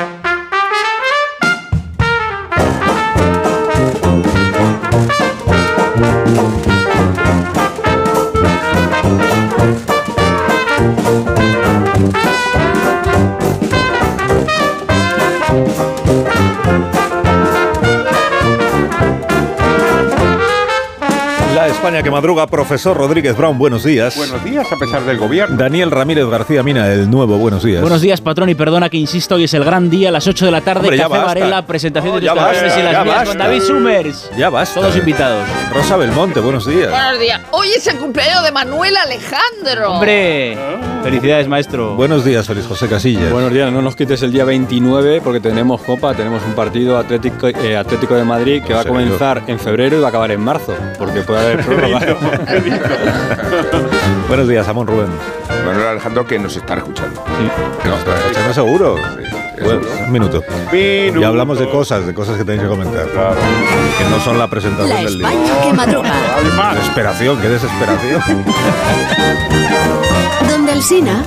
España 21.81 22.03
que 22.03 22.11
madruga, 22.11 22.45
profesor 22.45 22.95
Rodríguez 22.95 23.35
Brown, 23.35 23.57
buenos 23.57 23.83
días. 23.83 24.15
Buenos 24.15 24.43
días, 24.43 24.71
a 24.71 24.77
pesar 24.77 25.03
del 25.03 25.17
gobierno. 25.17 25.57
Daniel 25.57 25.89
Ramírez 25.89 26.27
García 26.27 26.61
Mina, 26.61 26.93
el 26.93 27.09
nuevo, 27.09 27.39
buenos 27.39 27.63
días. 27.63 27.81
Buenos 27.81 28.01
días, 28.01 28.21
patrón, 28.21 28.49
y 28.49 28.53
perdona 28.53 28.87
que 28.87 28.97
insisto, 28.97 29.33
hoy 29.33 29.45
es 29.45 29.53
el 29.55 29.63
gran 29.63 29.89
día, 29.89 30.09
a 30.09 30.11
las 30.11 30.27
8 30.27 30.45
de 30.45 30.51
la 30.51 30.61
tarde, 30.61 30.81
Hombre, 30.81 30.97
Café 30.97 31.09
basta. 31.09 31.25
Varela, 31.25 31.65
presentación 31.65 32.19
de 32.19 32.27
tus 32.27 32.35
canciones 32.35 32.77
y 32.77 32.83
las 32.83 32.91
ya 32.91 33.03
mías 33.03 33.29
con. 33.29 33.37
David 33.39 33.61
Summers. 33.63 34.29
Ya 34.37 34.51
basta. 34.51 34.79
Todos 34.79 34.95
invitados. 34.95 35.43
Rosa 35.73 35.97
Belmonte, 35.97 36.39
buenos 36.39 36.67
días. 36.67 36.91
Buenos 36.91 37.19
días. 37.19 37.41
Hoy 37.49 37.69
es 37.75 37.87
el 37.87 37.97
cumpleaños 37.97 38.43
de 38.43 38.51
Manuel 38.51 38.95
Alejandro. 38.97 39.93
Hombre, 39.93 40.55
felicidades, 41.03 41.47
maestro. 41.47 41.95
Buenos 41.95 42.23
días, 42.23 42.45
Feliz 42.47 42.65
José 42.65 42.87
Casillas. 42.87 43.31
Buenos 43.31 43.51
días, 43.51 43.71
no 43.71 43.81
nos 43.81 43.95
quites 43.95 44.21
el 44.23 44.31
día 44.31 44.45
29 44.45 45.21
porque 45.21 45.39
tenemos 45.39 45.81
Copa, 45.81 46.13
tenemos 46.13 46.41
un 46.45 46.53
partido 46.53 46.97
Atlético, 46.97 47.47
eh, 47.47 47.75
Atlético 47.77 48.15
de 48.15 48.23
Madrid 48.23 48.63
que 48.63 48.73
va 48.73 48.81
a 48.81 48.85
comenzar 48.85 49.43
en 49.47 49.59
febrero 49.59 49.97
y 49.97 49.99
va 49.99 50.07
a 50.07 50.09
acabar 50.09 50.31
en 50.31 50.41
marzo, 50.41 50.75
porque 50.97 51.21
puede 51.21 51.39
haber 51.39 51.65
prórroga. 51.65 51.99
Buenos 54.27 54.47
días, 54.47 54.67
Amón 54.67 54.87
Rubén. 54.87 55.09
Manuel 55.65 55.87
Alejandro 55.87 56.25
que 56.25 56.39
nos 56.39 56.55
está 56.55 56.75
escuchando. 56.75 57.23
¿Estás 58.31 58.55
seguro? 58.55 58.95
Bueno, 59.63 59.81
un 60.05 60.11
minuto. 60.11 60.43
Ya 60.71 61.27
hablamos 61.27 61.59
de 61.59 61.69
cosas, 61.69 62.05
de 62.05 62.13
cosas 62.13 62.37
que 62.37 62.43
tenéis 62.43 62.63
que 62.63 62.67
comentar. 62.69 63.05
Que 63.05 64.09
no 64.09 64.19
son 64.23 64.37
la 64.37 64.49
presentación 64.49 64.97
La 64.97 65.03
del 65.03 65.17
día. 65.19 65.29
España 65.31 65.61
que 65.61 65.73
madruga. 65.73 66.13
Desesperación, 66.75 67.37
qué 67.39 67.49
desesperación. 67.49 68.21
Donde 70.49 70.73
el 70.73 70.81
Sina. 70.81 71.23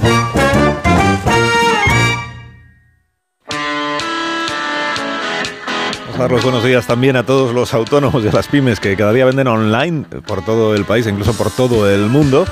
Vamos 6.01 6.17
a 6.17 6.23
dar 6.23 6.31
los 6.31 6.43
buenos 6.45 6.65
días 6.65 6.87
también 6.87 7.17
a 7.17 7.27
todos 7.27 7.53
los 7.53 7.75
autónomos 7.75 8.23
y 8.25 8.29
a 8.29 8.33
las 8.33 8.47
pymes 8.47 8.79
que 8.79 8.97
cada 8.97 9.13
día 9.13 9.25
venden 9.25 9.49
online 9.49 10.05
por 10.27 10.45
todo 10.45 10.75
el 10.75 10.85
país, 10.85 11.07
incluso 11.07 11.33
por 11.35 11.51
todo 11.51 11.91
el 11.91 12.09
mundo. 12.09 12.47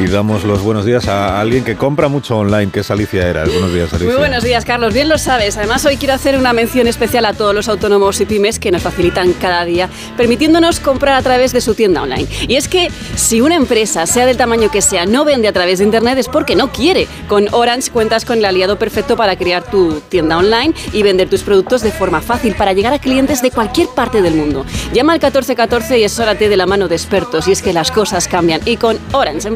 Y 0.00 0.06
damos 0.08 0.44
los 0.44 0.62
buenos 0.62 0.84
días 0.84 1.06
a 1.06 1.40
alguien 1.40 1.64
que 1.64 1.76
compra 1.76 2.08
mucho 2.08 2.38
online, 2.38 2.72
que 2.72 2.80
es 2.80 2.90
Alicia 2.90 3.28
Eras. 3.28 3.50
Buenos 3.50 3.72
días, 3.72 3.92
Alicia. 3.92 4.08
Muy 4.08 4.16
buenos 4.16 4.42
días, 4.42 4.64
Carlos. 4.64 4.94
Bien 4.94 5.08
lo 5.08 5.18
sabes. 5.18 5.56
Además, 5.56 5.84
hoy 5.84 5.96
quiero 5.96 6.14
hacer 6.14 6.36
una 6.38 6.52
mención 6.52 6.86
especial 6.86 7.24
a 7.26 7.34
todos 7.34 7.54
los 7.54 7.68
autónomos 7.68 8.20
y 8.20 8.26
pymes 8.26 8.58
que 8.58 8.70
nos 8.70 8.82
facilitan 8.82 9.32
cada 9.34 9.64
día, 9.64 9.88
permitiéndonos 10.16 10.80
comprar 10.80 11.14
a 11.14 11.22
través 11.22 11.52
de 11.52 11.60
su 11.60 11.74
tienda 11.74 12.02
online. 12.02 12.26
Y 12.48 12.56
es 12.56 12.68
que 12.68 12.90
si 13.16 13.40
una 13.40 13.54
empresa, 13.54 14.06
sea 14.06 14.26
del 14.26 14.36
tamaño 14.36 14.70
que 14.70 14.80
sea, 14.80 15.04
no 15.06 15.24
vende 15.24 15.48
a 15.48 15.52
través 15.52 15.78
de 15.78 15.84
Internet 15.84 16.18
es 16.18 16.28
porque 16.28 16.56
no 16.56 16.72
quiere. 16.72 17.06
Con 17.28 17.52
Orange 17.52 17.90
cuentas 17.90 18.24
con 18.24 18.38
el 18.38 18.44
aliado 18.44 18.78
perfecto 18.78 19.16
para 19.16 19.36
crear 19.36 19.62
tu 19.62 20.00
tienda 20.08 20.38
online 20.38 20.74
y 20.92 21.02
vender 21.02 21.28
tus 21.28 21.42
productos 21.42 21.82
de 21.82 21.92
forma 21.92 22.20
fácil 22.20 22.54
para 22.54 22.72
llegar 22.72 22.92
a 22.92 22.98
clientes 22.98 23.42
de 23.42 23.50
cualquier 23.50 23.88
parte 23.88 24.22
del 24.22 24.34
mundo. 24.34 24.64
Llama 24.92 25.12
al 25.12 25.18
1414 25.18 25.98
y 25.98 26.04
asórate 26.04 26.48
de 26.48 26.56
la 26.56 26.66
mano 26.66 26.88
de 26.88 26.96
expertos. 26.96 27.46
Y 27.46 27.52
es 27.52 27.62
que 27.62 27.72
las 27.72 27.90
cosas 27.90 28.26
cambian. 28.26 28.60
Y 28.64 28.76
con 28.76 28.98
Orange 29.12 29.48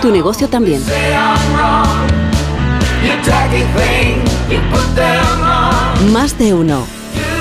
Tu 0.00 0.12
negocio 0.12 0.48
también. 0.48 0.80
Más 6.12 6.38
de 6.38 6.54
uno. 6.54 6.86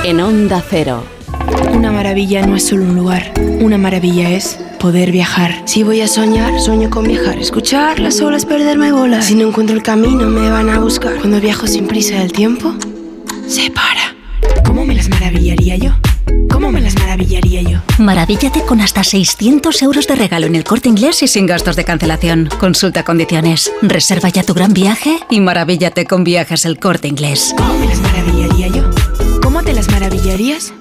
En 0.03 0.19
Onda 0.21 0.63
Cero. 0.67 1.03
Una 1.71 1.91
maravilla 1.91 2.45
no 2.45 2.55
es 2.55 2.67
solo 2.67 2.85
un 2.85 2.95
lugar, 2.95 3.31
una 3.59 3.77
maravilla 3.77 4.29
es 4.31 4.57
poder 4.79 5.11
viajar. 5.11 5.61
Si 5.65 5.83
voy 5.83 6.01
a 6.01 6.07
soñar, 6.07 6.59
sueño 6.59 6.89
con 6.89 7.05
viajar. 7.05 7.37
Escuchar 7.37 7.99
las 7.99 8.21
olas, 8.21 8.45
perderme 8.45 8.91
bolas. 8.91 9.25
Si 9.25 9.35
no 9.35 9.47
encuentro 9.47 9.75
el 9.75 9.83
camino, 9.83 10.27
me 10.27 10.49
van 10.49 10.69
a 10.69 10.79
buscar. 10.79 11.15
Cuando 11.15 11.39
viajo 11.39 11.67
sin 11.67 11.87
prisa, 11.87 12.21
el 12.21 12.31
tiempo 12.31 12.73
se 13.47 13.69
para. 13.69 14.15
¿Cómo 14.63 14.85
me 14.85 14.95
las 14.95 15.09
maravillaría 15.09 15.75
yo? 15.75 15.91
¿Cómo 16.49 16.71
me 16.71 16.81
las 16.81 16.95
maravillaría 16.95 17.61
yo? 17.61 17.79
Maravíllate 17.99 18.61
con 18.63 18.81
hasta 18.81 19.03
600 19.03 19.81
euros 19.81 20.07
de 20.07 20.15
regalo 20.15 20.47
en 20.47 20.55
el 20.55 20.63
corte 20.63 20.89
inglés 20.89 21.21
y 21.23 21.27
sin 21.27 21.45
gastos 21.45 21.75
de 21.75 21.85
cancelación. 21.85 22.49
Consulta 22.59 23.03
condiciones. 23.03 23.71
Reserva 23.81 24.29
ya 24.29 24.43
tu 24.43 24.53
gran 24.53 24.73
viaje 24.73 25.19
y 25.29 25.39
maravíllate 25.39 26.05
con 26.05 26.23
viajes 26.23 26.65
el 26.65 26.79
corte 26.79 27.07
inglés. 27.07 27.53
¿Cómo 27.57 27.77
me 27.77 27.87
las 27.87 27.99
maravillaría 27.99 28.67
yo? 28.67 28.89
¿Cómo 29.41 29.63
te 29.63 29.73
las 29.73 29.89
maravillarías? 29.89 30.73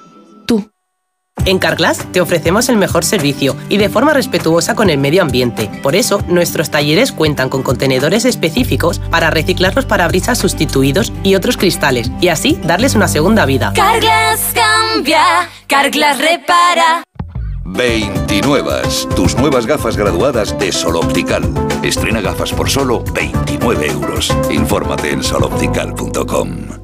En 1.46 1.58
Carglass 1.58 1.98
te 2.12 2.20
ofrecemos 2.20 2.68
el 2.68 2.76
mejor 2.76 3.04
servicio 3.04 3.56
y 3.68 3.76
de 3.76 3.88
forma 3.88 4.14
respetuosa 4.14 4.74
con 4.74 4.88
el 4.88 4.98
medio 4.98 5.22
ambiente. 5.22 5.70
Por 5.82 5.94
eso, 5.94 6.22
nuestros 6.26 6.70
talleres 6.70 7.12
cuentan 7.12 7.50
con 7.50 7.62
contenedores 7.62 8.24
específicos 8.24 8.98
para 9.10 9.30
reciclar 9.30 9.74
los 9.74 9.84
parabrisas 9.84 10.38
sustituidos 10.38 11.12
y 11.22 11.34
otros 11.34 11.56
cristales 11.56 12.10
y 12.20 12.28
así 12.28 12.58
darles 12.64 12.94
una 12.94 13.08
segunda 13.08 13.44
vida. 13.44 13.72
Carglass 13.74 14.54
cambia, 14.54 15.48
Carglass 15.66 16.18
repara. 16.18 17.04
29. 17.66 18.82
Tus 19.16 19.36
nuevas 19.36 19.66
gafas 19.66 19.96
graduadas 19.96 20.58
de 20.58 20.70
Sol 20.70 20.96
Optical. 20.96 21.42
Estrena 21.82 22.20
gafas 22.20 22.52
por 22.52 22.70
solo 22.70 23.02
29 23.14 23.86
euros. 23.86 24.32
Infórmate 24.50 25.10
en 25.10 25.22
soloptical.com. 25.22 26.83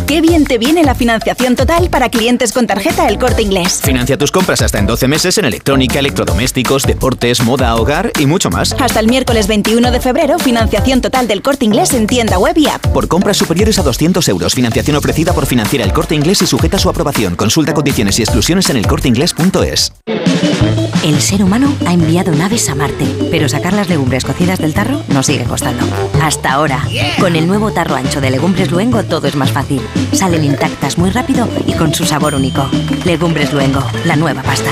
Qué 0.11 0.19
bien 0.19 0.43
te 0.43 0.57
viene 0.57 0.83
la 0.83 0.93
financiación 0.93 1.55
total 1.55 1.89
para 1.89 2.09
clientes 2.09 2.51
con 2.51 2.67
tarjeta 2.67 3.07
El 3.07 3.17
Corte 3.17 3.43
Inglés. 3.43 3.79
Financia 3.81 4.17
tus 4.17 4.29
compras 4.29 4.61
hasta 4.61 4.77
en 4.77 4.85
12 4.85 5.07
meses 5.07 5.37
en 5.37 5.45
electrónica, 5.45 5.99
electrodomésticos, 5.99 6.83
deportes, 6.83 7.41
moda, 7.41 7.73
hogar 7.77 8.11
y 8.19 8.25
mucho 8.25 8.49
más. 8.49 8.75
Hasta 8.77 8.99
el 8.99 9.07
miércoles 9.07 9.47
21 9.47 9.89
de 9.89 10.01
febrero, 10.01 10.37
financiación 10.37 10.99
total 10.99 11.29
del 11.29 11.41
Corte 11.41 11.63
Inglés 11.63 11.93
en 11.93 12.07
tienda 12.07 12.39
web 12.39 12.57
y 12.57 12.67
app. 12.67 12.85
Por 12.87 13.07
compras 13.07 13.37
superiores 13.37 13.79
a 13.79 13.83
200 13.83 14.27
euros, 14.27 14.53
financiación 14.53 14.97
ofrecida 14.97 15.31
por 15.31 15.45
Financiera 15.45 15.85
El 15.85 15.93
Corte 15.93 16.13
Inglés 16.13 16.41
y 16.41 16.45
sujeta 16.45 16.75
a 16.75 16.81
su 16.81 16.89
aprobación. 16.89 17.37
Consulta 17.37 17.73
condiciones 17.73 18.19
y 18.19 18.23
exclusiones 18.23 18.69
en 18.69 18.75
elcorteinglés.es. 18.75 19.93
El 21.03 21.19
ser 21.19 21.43
humano 21.43 21.73
ha 21.87 21.93
enviado 21.93 22.31
naves 22.31 22.69
a 22.69 22.75
Marte, 22.75 23.05
pero 23.31 23.49
sacar 23.49 23.73
las 23.73 23.89
legumbres 23.89 24.23
cocidas 24.23 24.59
del 24.59 24.73
tarro 24.73 25.01
nos 25.07 25.25
sigue 25.25 25.45
costando. 25.45 25.83
Hasta 26.21 26.51
ahora. 26.51 26.85
Con 27.19 27.35
el 27.35 27.47
nuevo 27.47 27.71
tarro 27.71 27.95
ancho 27.95 28.21
de 28.21 28.29
Legumbres 28.29 28.69
Luengo 28.69 29.03
todo 29.03 29.27
es 29.27 29.35
más 29.35 29.51
fácil. 29.51 29.81
Salen 30.13 30.43
intactas 30.43 30.97
muy 30.97 31.09
rápido 31.09 31.47
y 31.67 31.73
con 31.73 31.93
su 31.93 32.05
sabor 32.05 32.35
único. 32.35 32.69
Legumbres 33.05 33.53
Luengo, 33.53 33.83
la 34.05 34.15
nueva 34.15 34.43
pasta. 34.43 34.71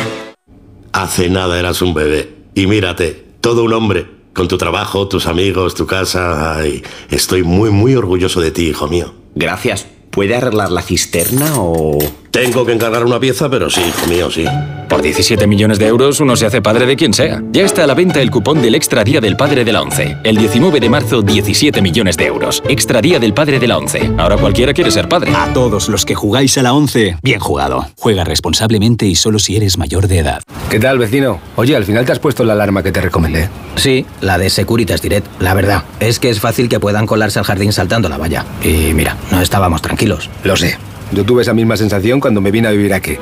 Hace 0.93 1.30
nada 1.30 1.60
eras 1.60 1.81
un 1.81 1.93
bebé. 1.93 2.34
Y 2.56 2.68
mírate, 2.68 3.26
todo 3.41 3.64
un 3.64 3.73
hombre. 3.73 4.07
Con 4.34 4.47
tu 4.47 4.57
trabajo, 4.57 5.07
tus 5.07 5.27
amigos, 5.27 5.76
tu 5.76 5.85
casa. 5.85 6.57
Ay, 6.57 6.84
estoy 7.10 7.43
muy, 7.43 7.69
muy 7.72 7.95
orgulloso 7.95 8.41
de 8.41 8.51
ti, 8.51 8.68
hijo 8.68 8.88
mío. 8.88 9.14
Gracias. 9.35 9.88
¿Puede 10.10 10.35
arreglar 10.35 10.72
la 10.72 10.81
cisterna 10.81 11.53
o...? 11.57 11.97
Tengo 12.31 12.64
que 12.65 12.73
encargar 12.73 13.03
una 13.06 13.19
pieza, 13.19 13.49
pero 13.49 13.69
sí, 13.69 13.81
hijo 13.81 14.07
mío, 14.07 14.30
sí. 14.30 14.45
Por 14.88 15.01
17 15.01 15.47
millones 15.47 15.80
de 15.80 15.88
euros 15.88 16.19
uno 16.19 16.35
se 16.35 16.45
hace 16.45 16.61
padre 16.61 16.85
de 16.85 16.95
quien 16.95 17.14
sea. 17.14 17.41
Ya 17.51 17.64
está 17.64 17.84
a 17.84 17.88
la 17.88 17.95
venta 17.95 18.22
el 18.22 18.30
cupón 18.30 18.61
del 18.61 18.76
Extra 18.76 19.03
Día 19.03 19.19
del 19.19 19.35
Padre 19.35 19.65
de 19.65 19.72
la 19.72 19.81
ONCE. 19.81 20.18
El 20.23 20.38
19 20.38 20.80
de 20.80 20.89
marzo, 20.89 21.22
17 21.22 21.81
millones 21.81 22.18
de 22.18 22.26
euros. 22.26 22.61
Extra 22.68 23.01
Día 23.01 23.19
del 23.19 23.34
Padre 23.34 23.60
de 23.60 23.68
la 23.68 23.77
ONCE. 23.77 24.11
Ahora 24.18 24.38
cualquiera 24.38 24.73
quiere 24.73 24.91
ser 24.91 25.10
padre. 25.10 25.31
A 25.35 25.53
todos 25.53 25.89
los 25.89 26.06
que 26.06 26.15
jugáis 26.15 26.57
a 26.57 26.64
la 26.64 26.73
ONCE, 26.73 27.18
bien 27.23 27.39
jugado. 27.39 27.88
Juega 27.97 28.23
responsablemente 28.23 29.06
y 29.06 29.15
solo 29.15 29.39
si 29.39 29.56
eres 29.56 29.77
mayor 29.77 30.07
de 30.07 30.19
edad. 30.19 30.41
¿Qué 30.69 30.80
tal, 30.80 30.99
vecino? 30.99 31.39
Oye, 31.56 31.76
al 31.76 31.85
final 31.85 32.06
te 32.06 32.11
has 32.11 32.19
puesto 32.19 32.43
la 32.43 32.53
alarma 32.53 32.84
que 32.84 32.91
te 32.91 33.01
recomendé. 33.01 33.49
Sí, 33.76 34.06
la 34.22 34.38
de 34.38 34.49
Securitas 34.49 35.01
Direct. 35.01 35.27
La 35.39 35.56
verdad, 35.56 35.84
es 35.99 36.19
que 36.19 36.30
es 36.30 36.39
fácil 36.39 36.69
que 36.69 36.80
puedan 36.80 37.07
colarse 37.07 37.39
al 37.39 37.45
jardín 37.45 37.73
saltando 37.73 38.07
la 38.10 38.18
valla. 38.18 38.45
Y 38.64 38.93
mira, 38.93 39.18
no 39.31 39.41
estábamos 39.41 39.81
tranquilos. 39.81 40.30
Lo 40.43 40.56
sé. 40.56 40.77
Yo 41.11 41.26
tuve 41.26 41.41
esa 41.41 41.53
misma 41.53 41.76
sensación 41.77 42.19
cuando 42.19 42.41
me 42.41 42.52
vine 42.52 42.68
a 42.68 42.72
vivir 42.72 42.94
aquí. 42.94 43.18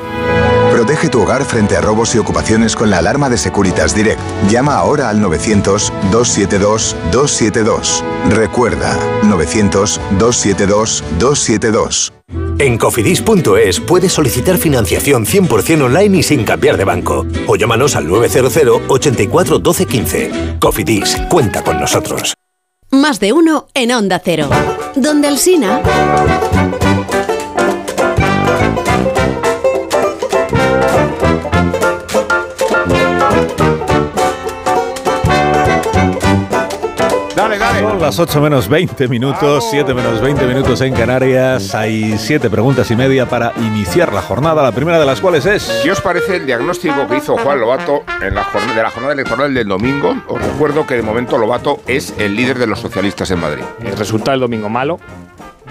Protege 0.70 1.08
tu 1.08 1.22
hogar 1.22 1.44
frente 1.44 1.76
a 1.76 1.80
robos 1.80 2.14
y 2.14 2.18
ocupaciones 2.18 2.76
con 2.76 2.90
la 2.90 2.98
alarma 2.98 3.30
de 3.30 3.38
Securitas 3.38 3.94
Direct. 3.94 4.20
Llama 4.48 4.76
ahora 4.76 5.08
al 5.08 5.20
900-272-272. 5.20 8.02
Recuerda, 8.28 8.98
900-272-272. 9.22 12.12
En 12.58 12.76
cofidis.es 12.76 13.80
puedes 13.80 14.12
solicitar 14.12 14.58
financiación 14.58 15.24
100% 15.24 15.82
online 15.82 16.18
y 16.18 16.22
sin 16.22 16.44
cambiar 16.44 16.76
de 16.76 16.84
banco. 16.84 17.24
O 17.46 17.56
llámanos 17.56 17.96
al 17.96 18.06
900 18.06 18.82
84 18.88 19.58
12 19.58 19.86
15. 19.86 20.56
Cofidis, 20.60 21.16
cuenta 21.28 21.64
con 21.64 21.80
nosotros. 21.80 22.34
Más 22.90 23.20
de 23.20 23.32
uno 23.32 23.68
en 23.74 23.92
Onda 23.92 24.20
Cero. 24.24 24.48
Donde 24.96 25.28
el 25.28 25.38
Sina. 25.38 25.82
Son 37.78 38.00
las 38.00 38.18
8 38.18 38.40
menos 38.40 38.68
20 38.68 39.06
minutos, 39.08 39.68
7 39.70 39.94
menos 39.94 40.20
20 40.20 40.46
minutos 40.46 40.80
en 40.80 40.92
Canarias. 40.94 41.74
Hay 41.74 42.18
7 42.18 42.50
preguntas 42.50 42.90
y 42.90 42.96
media 42.96 43.28
para 43.28 43.52
iniciar 43.56 44.12
la 44.12 44.20
jornada, 44.20 44.62
la 44.62 44.72
primera 44.72 44.98
de 44.98 45.06
las 45.06 45.20
cuales 45.20 45.46
es... 45.46 45.80
¿Qué 45.82 45.92
os 45.92 46.00
parece 46.00 46.36
el 46.36 46.46
diagnóstico 46.46 47.06
que 47.06 47.18
hizo 47.18 47.36
Juan 47.36 47.60
Lobato 47.60 48.02
en 48.20 48.34
la 48.34 48.44
jornada, 48.44 48.74
de 48.74 48.82
la 48.82 48.90
jornada 48.90 49.12
electoral 49.12 49.54
del 49.54 49.68
domingo? 49.68 50.16
Os 50.26 50.42
recuerdo 50.42 50.86
que 50.86 50.94
de 50.94 51.02
momento 51.02 51.38
Lobato 51.38 51.80
es 51.86 52.14
el 52.18 52.34
líder 52.34 52.58
de 52.58 52.66
los 52.66 52.80
socialistas 52.80 53.30
en 53.30 53.40
Madrid. 53.40 53.62
El 53.80 53.96
resultado 53.96 54.32
del 54.32 54.40
domingo 54.40 54.68
malo, 54.68 54.98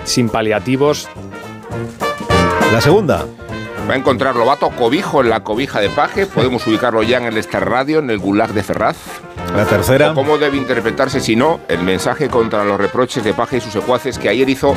sin 0.05 0.29
paliativos. 0.29 1.09
La 2.71 2.79
segunda. 2.79 3.25
Va 3.89 3.93
a 3.93 3.97
encontrar 3.97 4.35
Lobato 4.35 4.69
cobijo 4.71 5.21
en 5.21 5.29
la 5.29 5.41
cobija 5.41 5.79
de 5.79 5.89
Paje. 5.89 6.25
Podemos 6.25 6.67
ubicarlo 6.67 7.03
ya 7.03 7.19
en 7.19 7.23
el 7.23 7.37
Star 7.37 7.69
Radio, 7.69 7.99
en 7.99 8.09
el 8.09 8.19
Gulag 8.19 8.51
de 8.51 8.61
Ferraz. 8.61 8.97
La 9.55 9.63
tercera. 9.65 10.11
O 10.11 10.13
¿Cómo 10.13 10.37
debe 10.37 10.57
interpretarse, 10.57 11.21
si 11.21 11.37
no, 11.37 11.61
el 11.69 11.83
mensaje 11.83 12.27
contra 12.27 12.65
los 12.65 12.77
reproches 12.77 13.23
de 13.23 13.33
Paje 13.33 13.57
y 13.57 13.61
sus 13.61 13.71
secuaces 13.71 14.19
que 14.19 14.27
ayer 14.27 14.49
hizo 14.49 14.75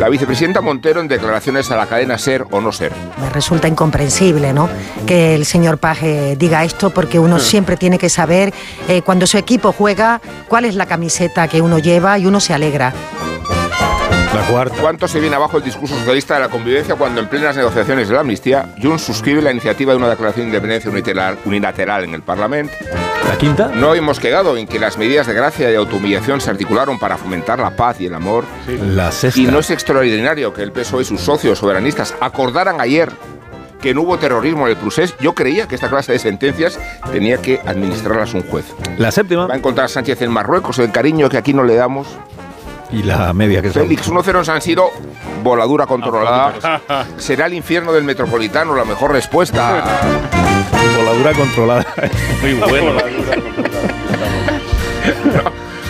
la 0.00 0.08
vicepresidenta 0.08 0.60
Montero 0.60 1.00
en 1.00 1.06
declaraciones 1.06 1.70
a 1.70 1.76
la 1.76 1.86
cadena 1.86 2.18
Ser 2.18 2.46
o 2.50 2.60
No 2.60 2.72
Ser? 2.72 2.90
Me 3.20 3.30
resulta 3.30 3.68
incomprensible, 3.68 4.52
¿no? 4.52 4.68
Que 5.06 5.36
el 5.36 5.44
señor 5.44 5.78
Paje 5.78 6.34
diga 6.36 6.64
esto 6.64 6.90
porque 6.90 7.20
uno 7.20 7.38
siempre 7.38 7.76
tiene 7.76 7.96
que 7.96 8.08
saber 8.08 8.52
eh, 8.88 9.02
cuando 9.02 9.28
su 9.28 9.38
equipo 9.38 9.70
juega 9.70 10.20
cuál 10.48 10.64
es 10.64 10.74
la 10.74 10.86
camiseta 10.86 11.46
que 11.46 11.60
uno 11.60 11.78
lleva 11.78 12.18
y 12.18 12.26
uno 12.26 12.40
se 12.40 12.54
alegra. 12.54 12.92
La 14.34 14.42
cuarta. 14.42 14.76
¿Cuánto 14.80 15.08
se 15.08 15.20
viene 15.20 15.36
abajo 15.36 15.56
el 15.56 15.64
discurso 15.64 15.96
socialista 15.96 16.34
de 16.34 16.40
la 16.40 16.48
convivencia 16.48 16.96
cuando 16.96 17.20
en 17.20 17.28
plenas 17.28 17.56
negociaciones 17.56 18.08
de 18.08 18.14
la 18.14 18.20
amnistía 18.20 18.74
Junts 18.80 19.02
suscribe 19.02 19.40
la 19.40 19.50
iniciativa 19.50 19.92
de 19.92 19.98
una 19.98 20.08
declaración 20.10 20.44
de 20.44 20.48
independencia 20.48 20.90
unilateral, 20.90 21.38
unilateral 21.46 22.04
en 22.04 22.14
el 22.14 22.22
Parlamento? 22.22 22.74
La 23.26 23.38
quinta. 23.38 23.68
No 23.74 23.94
hemos 23.94 24.20
quedado 24.20 24.56
en 24.56 24.66
que 24.66 24.78
las 24.78 24.98
medidas 24.98 25.26
de 25.26 25.34
gracia 25.34 25.70
y 25.70 25.74
autohumillación 25.74 26.40
se 26.40 26.50
articularon 26.50 26.98
para 26.98 27.16
fomentar 27.16 27.58
la 27.58 27.70
paz 27.70 28.00
y 28.00 28.06
el 28.06 28.14
amor. 28.14 28.44
La 28.66 29.12
sexta. 29.12 29.40
Y 29.40 29.46
no 29.46 29.58
es 29.60 29.70
extraordinario 29.70 30.52
que 30.52 30.62
el 30.62 30.72
PSOE 30.72 31.02
y 31.02 31.04
sus 31.06 31.20
socios 31.20 31.58
soberanistas 31.58 32.14
acordaran 32.20 32.80
ayer 32.80 33.10
que 33.80 33.94
no 33.94 34.02
hubo 34.02 34.18
terrorismo 34.18 34.66
en 34.66 34.72
el 34.72 34.76
procés. 34.76 35.14
Yo 35.20 35.34
creía 35.34 35.66
que 35.68 35.74
esta 35.74 35.88
clase 35.88 36.12
de 36.12 36.18
sentencias 36.18 36.78
tenía 37.12 37.38
que 37.38 37.60
administrarlas 37.64 38.34
un 38.34 38.42
juez. 38.42 38.66
La 38.98 39.10
séptima. 39.10 39.46
Va 39.46 39.54
a 39.54 39.56
encontrar 39.56 39.86
a 39.86 39.88
Sánchez 39.88 40.20
en 40.22 40.30
Marruecos 40.30 40.78
el 40.78 40.92
cariño 40.92 41.28
que 41.28 41.38
aquí 41.38 41.54
no 41.54 41.64
le 41.64 41.76
damos. 41.76 42.08
Y 42.90 43.02
la 43.02 43.32
media 43.32 43.60
que 43.60 43.70
Félix 43.70 44.10
1-0 44.10 44.38
en 44.38 44.44
San 44.44 44.62
Siro, 44.62 44.90
voladura 45.42 45.86
controlada. 45.86 46.80
¿Será 47.18 47.46
el 47.46 47.54
infierno 47.54 47.92
del 47.92 48.04
metropolitano 48.04 48.74
la 48.74 48.84
mejor 48.84 49.12
respuesta? 49.12 49.84
Voladura 50.96 51.32
controlada. 51.32 51.86
Muy 52.40 52.54
bueno. 52.54 52.92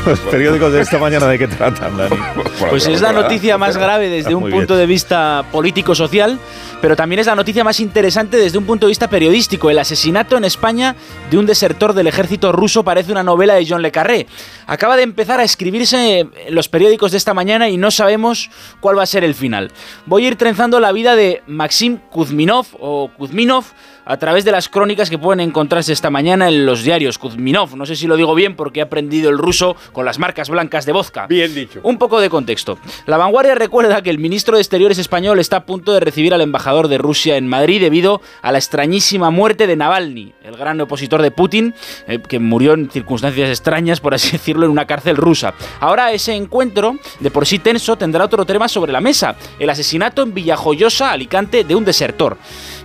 Los 0.08 0.20
periódicos 0.20 0.72
de 0.72 0.80
esta 0.80 0.96
mañana 0.96 1.26
de 1.26 1.38
qué 1.38 1.46
tratan, 1.46 1.94
Dani. 1.94 2.16
Pues 2.70 2.86
es 2.86 3.02
la 3.02 3.12
noticia 3.12 3.58
más 3.58 3.76
grave 3.76 4.08
desde 4.08 4.34
un 4.34 4.50
punto 4.50 4.74
de 4.74 4.86
vista 4.86 5.44
político-social, 5.52 6.38
pero 6.80 6.96
también 6.96 7.18
es 7.18 7.26
la 7.26 7.34
noticia 7.34 7.62
más 7.62 7.78
interesante 7.78 8.38
desde 8.38 8.56
un 8.56 8.64
punto 8.64 8.86
de 8.86 8.90
vista 8.90 9.08
periodístico. 9.10 9.68
El 9.68 9.78
asesinato 9.78 10.38
en 10.38 10.44
España 10.44 10.96
de 11.30 11.36
un 11.36 11.44
desertor 11.44 11.92
del 11.92 12.06
ejército 12.06 12.52
ruso 12.52 12.82
parece 12.84 13.12
una 13.12 13.22
novela 13.22 13.54
de 13.54 13.66
John 13.68 13.82
Le 13.82 13.92
Carré. 13.92 14.26
Acaba 14.66 14.96
de 14.96 15.02
empezar 15.02 15.40
a 15.40 15.44
escribirse 15.44 16.20
en 16.20 16.54
los 16.54 16.70
periódicos 16.70 17.12
de 17.12 17.18
esta 17.18 17.34
mañana 17.34 17.68
y 17.68 17.76
no 17.76 17.90
sabemos 17.90 18.50
cuál 18.80 18.96
va 18.98 19.02
a 19.02 19.06
ser 19.06 19.24
el 19.24 19.34
final. 19.34 19.70
Voy 20.06 20.24
a 20.24 20.28
ir 20.28 20.36
trenzando 20.36 20.80
la 20.80 20.92
vida 20.92 21.16
de 21.16 21.42
Maxim 21.46 21.98
Kuzminov 22.10 22.66
o 22.80 23.10
Kuzminov 23.16 23.66
a 24.08 24.16
través 24.16 24.44
de 24.46 24.52
las 24.52 24.70
crónicas 24.70 25.10
que 25.10 25.18
pueden 25.18 25.40
encontrarse 25.40 25.92
esta 25.92 26.08
mañana 26.08 26.48
en 26.48 26.64
los 26.64 26.82
diarios 26.82 27.18
Kuzminov. 27.18 27.76
No 27.76 27.84
sé 27.84 27.94
si 27.94 28.06
lo 28.06 28.16
digo 28.16 28.34
bien 28.34 28.56
porque 28.56 28.80
he 28.80 28.82
aprendido 28.82 29.28
el 29.28 29.36
ruso 29.36 29.76
con 29.92 30.06
las 30.06 30.18
marcas 30.18 30.48
blancas 30.48 30.86
de 30.86 30.92
vodka. 30.92 31.26
Bien 31.26 31.54
dicho. 31.54 31.80
Un 31.82 31.98
poco 31.98 32.18
de 32.18 32.30
contexto. 32.30 32.78
La 33.04 33.18
vanguardia 33.18 33.54
recuerda 33.54 34.00
que 34.00 34.08
el 34.08 34.18
ministro 34.18 34.56
de 34.56 34.62
Exteriores 34.62 34.96
español 34.96 35.38
está 35.38 35.58
a 35.58 35.66
punto 35.66 35.92
de 35.92 36.00
recibir 36.00 36.32
al 36.32 36.40
embajador 36.40 36.88
de 36.88 36.96
Rusia 36.96 37.36
en 37.36 37.46
Madrid 37.46 37.82
debido 37.82 38.22
a 38.40 38.50
la 38.50 38.56
extrañísima 38.56 39.30
muerte 39.30 39.66
de 39.66 39.76
Navalny, 39.76 40.32
el 40.42 40.56
gran 40.56 40.80
opositor 40.80 41.20
de 41.20 41.30
Putin, 41.30 41.74
eh, 42.06 42.18
que 42.26 42.38
murió 42.38 42.72
en 42.72 42.90
circunstancias 42.90 43.50
extrañas, 43.50 44.00
por 44.00 44.14
así 44.14 44.30
decirlo, 44.32 44.64
en 44.64 44.72
una 44.72 44.86
cárcel 44.86 45.18
rusa. 45.18 45.52
Ahora 45.80 46.12
ese 46.12 46.32
encuentro, 46.34 46.96
de 47.20 47.30
por 47.30 47.46
sí 47.46 47.58
tenso, 47.58 47.96
tendrá 47.96 48.24
otro 48.24 48.46
tema 48.46 48.68
sobre 48.68 48.90
la 48.90 49.02
mesa, 49.02 49.36
el 49.58 49.68
asesinato 49.68 50.22
en 50.22 50.32
Villajoyosa, 50.32 51.12
Alicante, 51.12 51.64
de 51.64 51.74
un 51.74 51.84
desertor. 51.84 52.38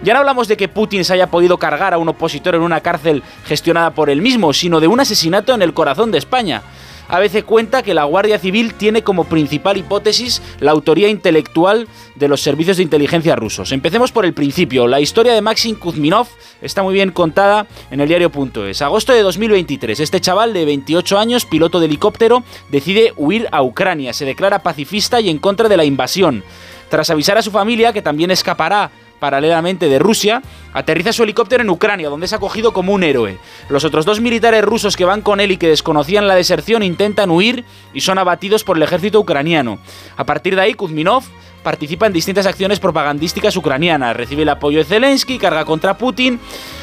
Ya 0.04 0.14
no 0.14 0.20
hablamos 0.20 0.50
de 0.50 0.58
que 0.58 0.68
Putin 0.68 1.06
se 1.06 1.13
haya 1.14 1.32
podido 1.32 1.58
cargar 1.58 1.94
a 1.94 1.98
un 1.98 2.10
opositor 2.10 2.56
en 2.56 2.62
una 2.62 2.82
cárcel 2.82 3.24
gestionada 3.46 3.92
por 3.92 4.10
él 4.10 4.22
mismo, 4.22 4.54
sino 4.54 4.80
de 4.80 4.88
un 4.88 5.00
asesinato 5.00 5.54
en 5.54 5.62
el 5.62 5.74
corazón 5.74 6.12
de 6.12 6.18
España. 6.18 6.64
A 7.08 7.20
veces 7.20 7.44
cuenta 7.44 7.84
que 7.84 7.94
la 7.94 8.06
Guardia 8.06 8.40
Civil 8.40 8.74
tiene 8.74 9.04
como 9.04 9.26
principal 9.26 9.78
hipótesis 9.78 10.42
la 10.60 10.72
autoría 10.72 11.10
intelectual 11.10 11.88
de 12.16 12.28
los 12.28 12.42
servicios 12.42 12.78
de 12.78 12.84
inteligencia 12.84 13.36
rusos. 13.36 13.72
Empecemos 13.72 14.12
por 14.12 14.26
el 14.26 14.34
principio. 14.34 14.88
La 14.88 15.02
historia 15.02 15.34
de 15.34 15.42
Maxim 15.42 15.76
Kuzminov 15.76 16.28
está 16.62 16.82
muy 16.82 16.94
bien 16.94 17.12
contada 17.12 17.68
en 17.92 18.00
el 18.00 18.08
diario.es. 18.08 18.82
Agosto 18.82 19.14
de 19.14 19.22
2023. 19.22 20.00
Este 20.00 20.22
chaval 20.22 20.54
de 20.54 20.66
28 20.66 21.20
años, 21.20 21.46
piloto 21.46 21.80
de 21.80 21.88
helicóptero, 21.88 22.44
decide 22.72 23.14
huir 23.18 23.48
a 23.52 23.62
Ucrania. 23.62 24.14
Se 24.14 24.26
declara 24.26 24.64
pacifista 24.64 25.20
y 25.20 25.30
en 25.30 25.40
contra 25.40 25.68
de 25.68 25.78
la 25.78 25.86
invasión. 25.86 26.44
Tras 26.90 27.10
avisar 27.10 27.38
a 27.38 27.42
su 27.42 27.52
familia 27.52 27.92
que 27.92 28.02
también 28.02 28.32
escapará 28.32 28.92
paralelamente 29.24 29.88
de 29.88 30.00
Rusia, 30.00 30.42
aterriza 30.74 31.14
su 31.14 31.24
helicóptero 31.24 31.64
en 31.64 31.70
Ucrania, 31.70 32.10
donde 32.10 32.26
es 32.26 32.34
acogido 32.34 32.74
como 32.74 32.92
un 32.92 33.04
héroe. 33.04 33.38
Los 33.70 33.86
otros 33.86 34.04
dos 34.04 34.20
militares 34.20 34.66
rusos 34.66 34.98
que 34.98 35.06
van 35.06 35.22
con 35.22 35.40
él 35.40 35.52
y 35.52 35.56
que 35.56 35.70
desconocían 35.70 36.28
la 36.28 36.36
deserción 36.36 36.84
intentan 36.84 37.32
huir 37.32 37.64
y 37.94 38.02
son 38.02 38.18
abatidos 38.18 38.66
por 38.66 38.76
el 38.76 38.84
ejército 38.84 39.22
ucraniano. 39.22 39.80
A 40.18 40.26
partir 40.26 40.56
de 40.56 40.62
ahí, 40.64 40.74
Kuzminov 40.74 41.24
participa 41.64 42.06
en 42.06 42.12
distintas 42.12 42.46
acciones 42.46 42.82
propagandísticas 42.82 43.56
ucranianas, 43.56 44.14
recibe 44.18 44.42
el 44.42 44.50
apoyo 44.50 44.80
de 44.80 44.84
Zelensky, 44.84 45.38
carga 45.38 45.64
contra 45.64 45.98
Putin. 45.98 46.38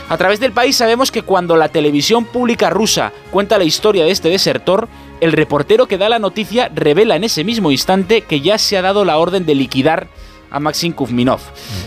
A 0.08 0.16
través 0.16 0.40
del 0.40 0.52
país 0.52 0.74
sabemos 0.76 1.12
que 1.12 1.20
cuando 1.20 1.56
la 1.56 1.68
televisión 1.68 2.24
pública 2.24 2.70
rusa 2.70 3.12
cuenta 3.30 3.58
la 3.58 3.64
historia 3.64 4.06
de 4.06 4.12
este 4.12 4.30
desertor, 4.30 4.88
el 5.20 5.32
reportero 5.32 5.86
que 5.86 5.98
da 5.98 6.08
la 6.08 6.18
noticia 6.18 6.70
revela 6.74 7.16
en 7.16 7.24
ese 7.24 7.44
mismo 7.44 7.70
instante 7.70 8.22
que 8.22 8.40
ya 8.40 8.56
se 8.56 8.78
ha 8.78 8.82
dado 8.82 9.04
la 9.04 9.18
orden 9.18 9.44
de 9.44 9.54
liquidar 9.54 10.08
a 10.50 10.60
Maxim 10.60 10.92
Kuzminov. 10.92 11.40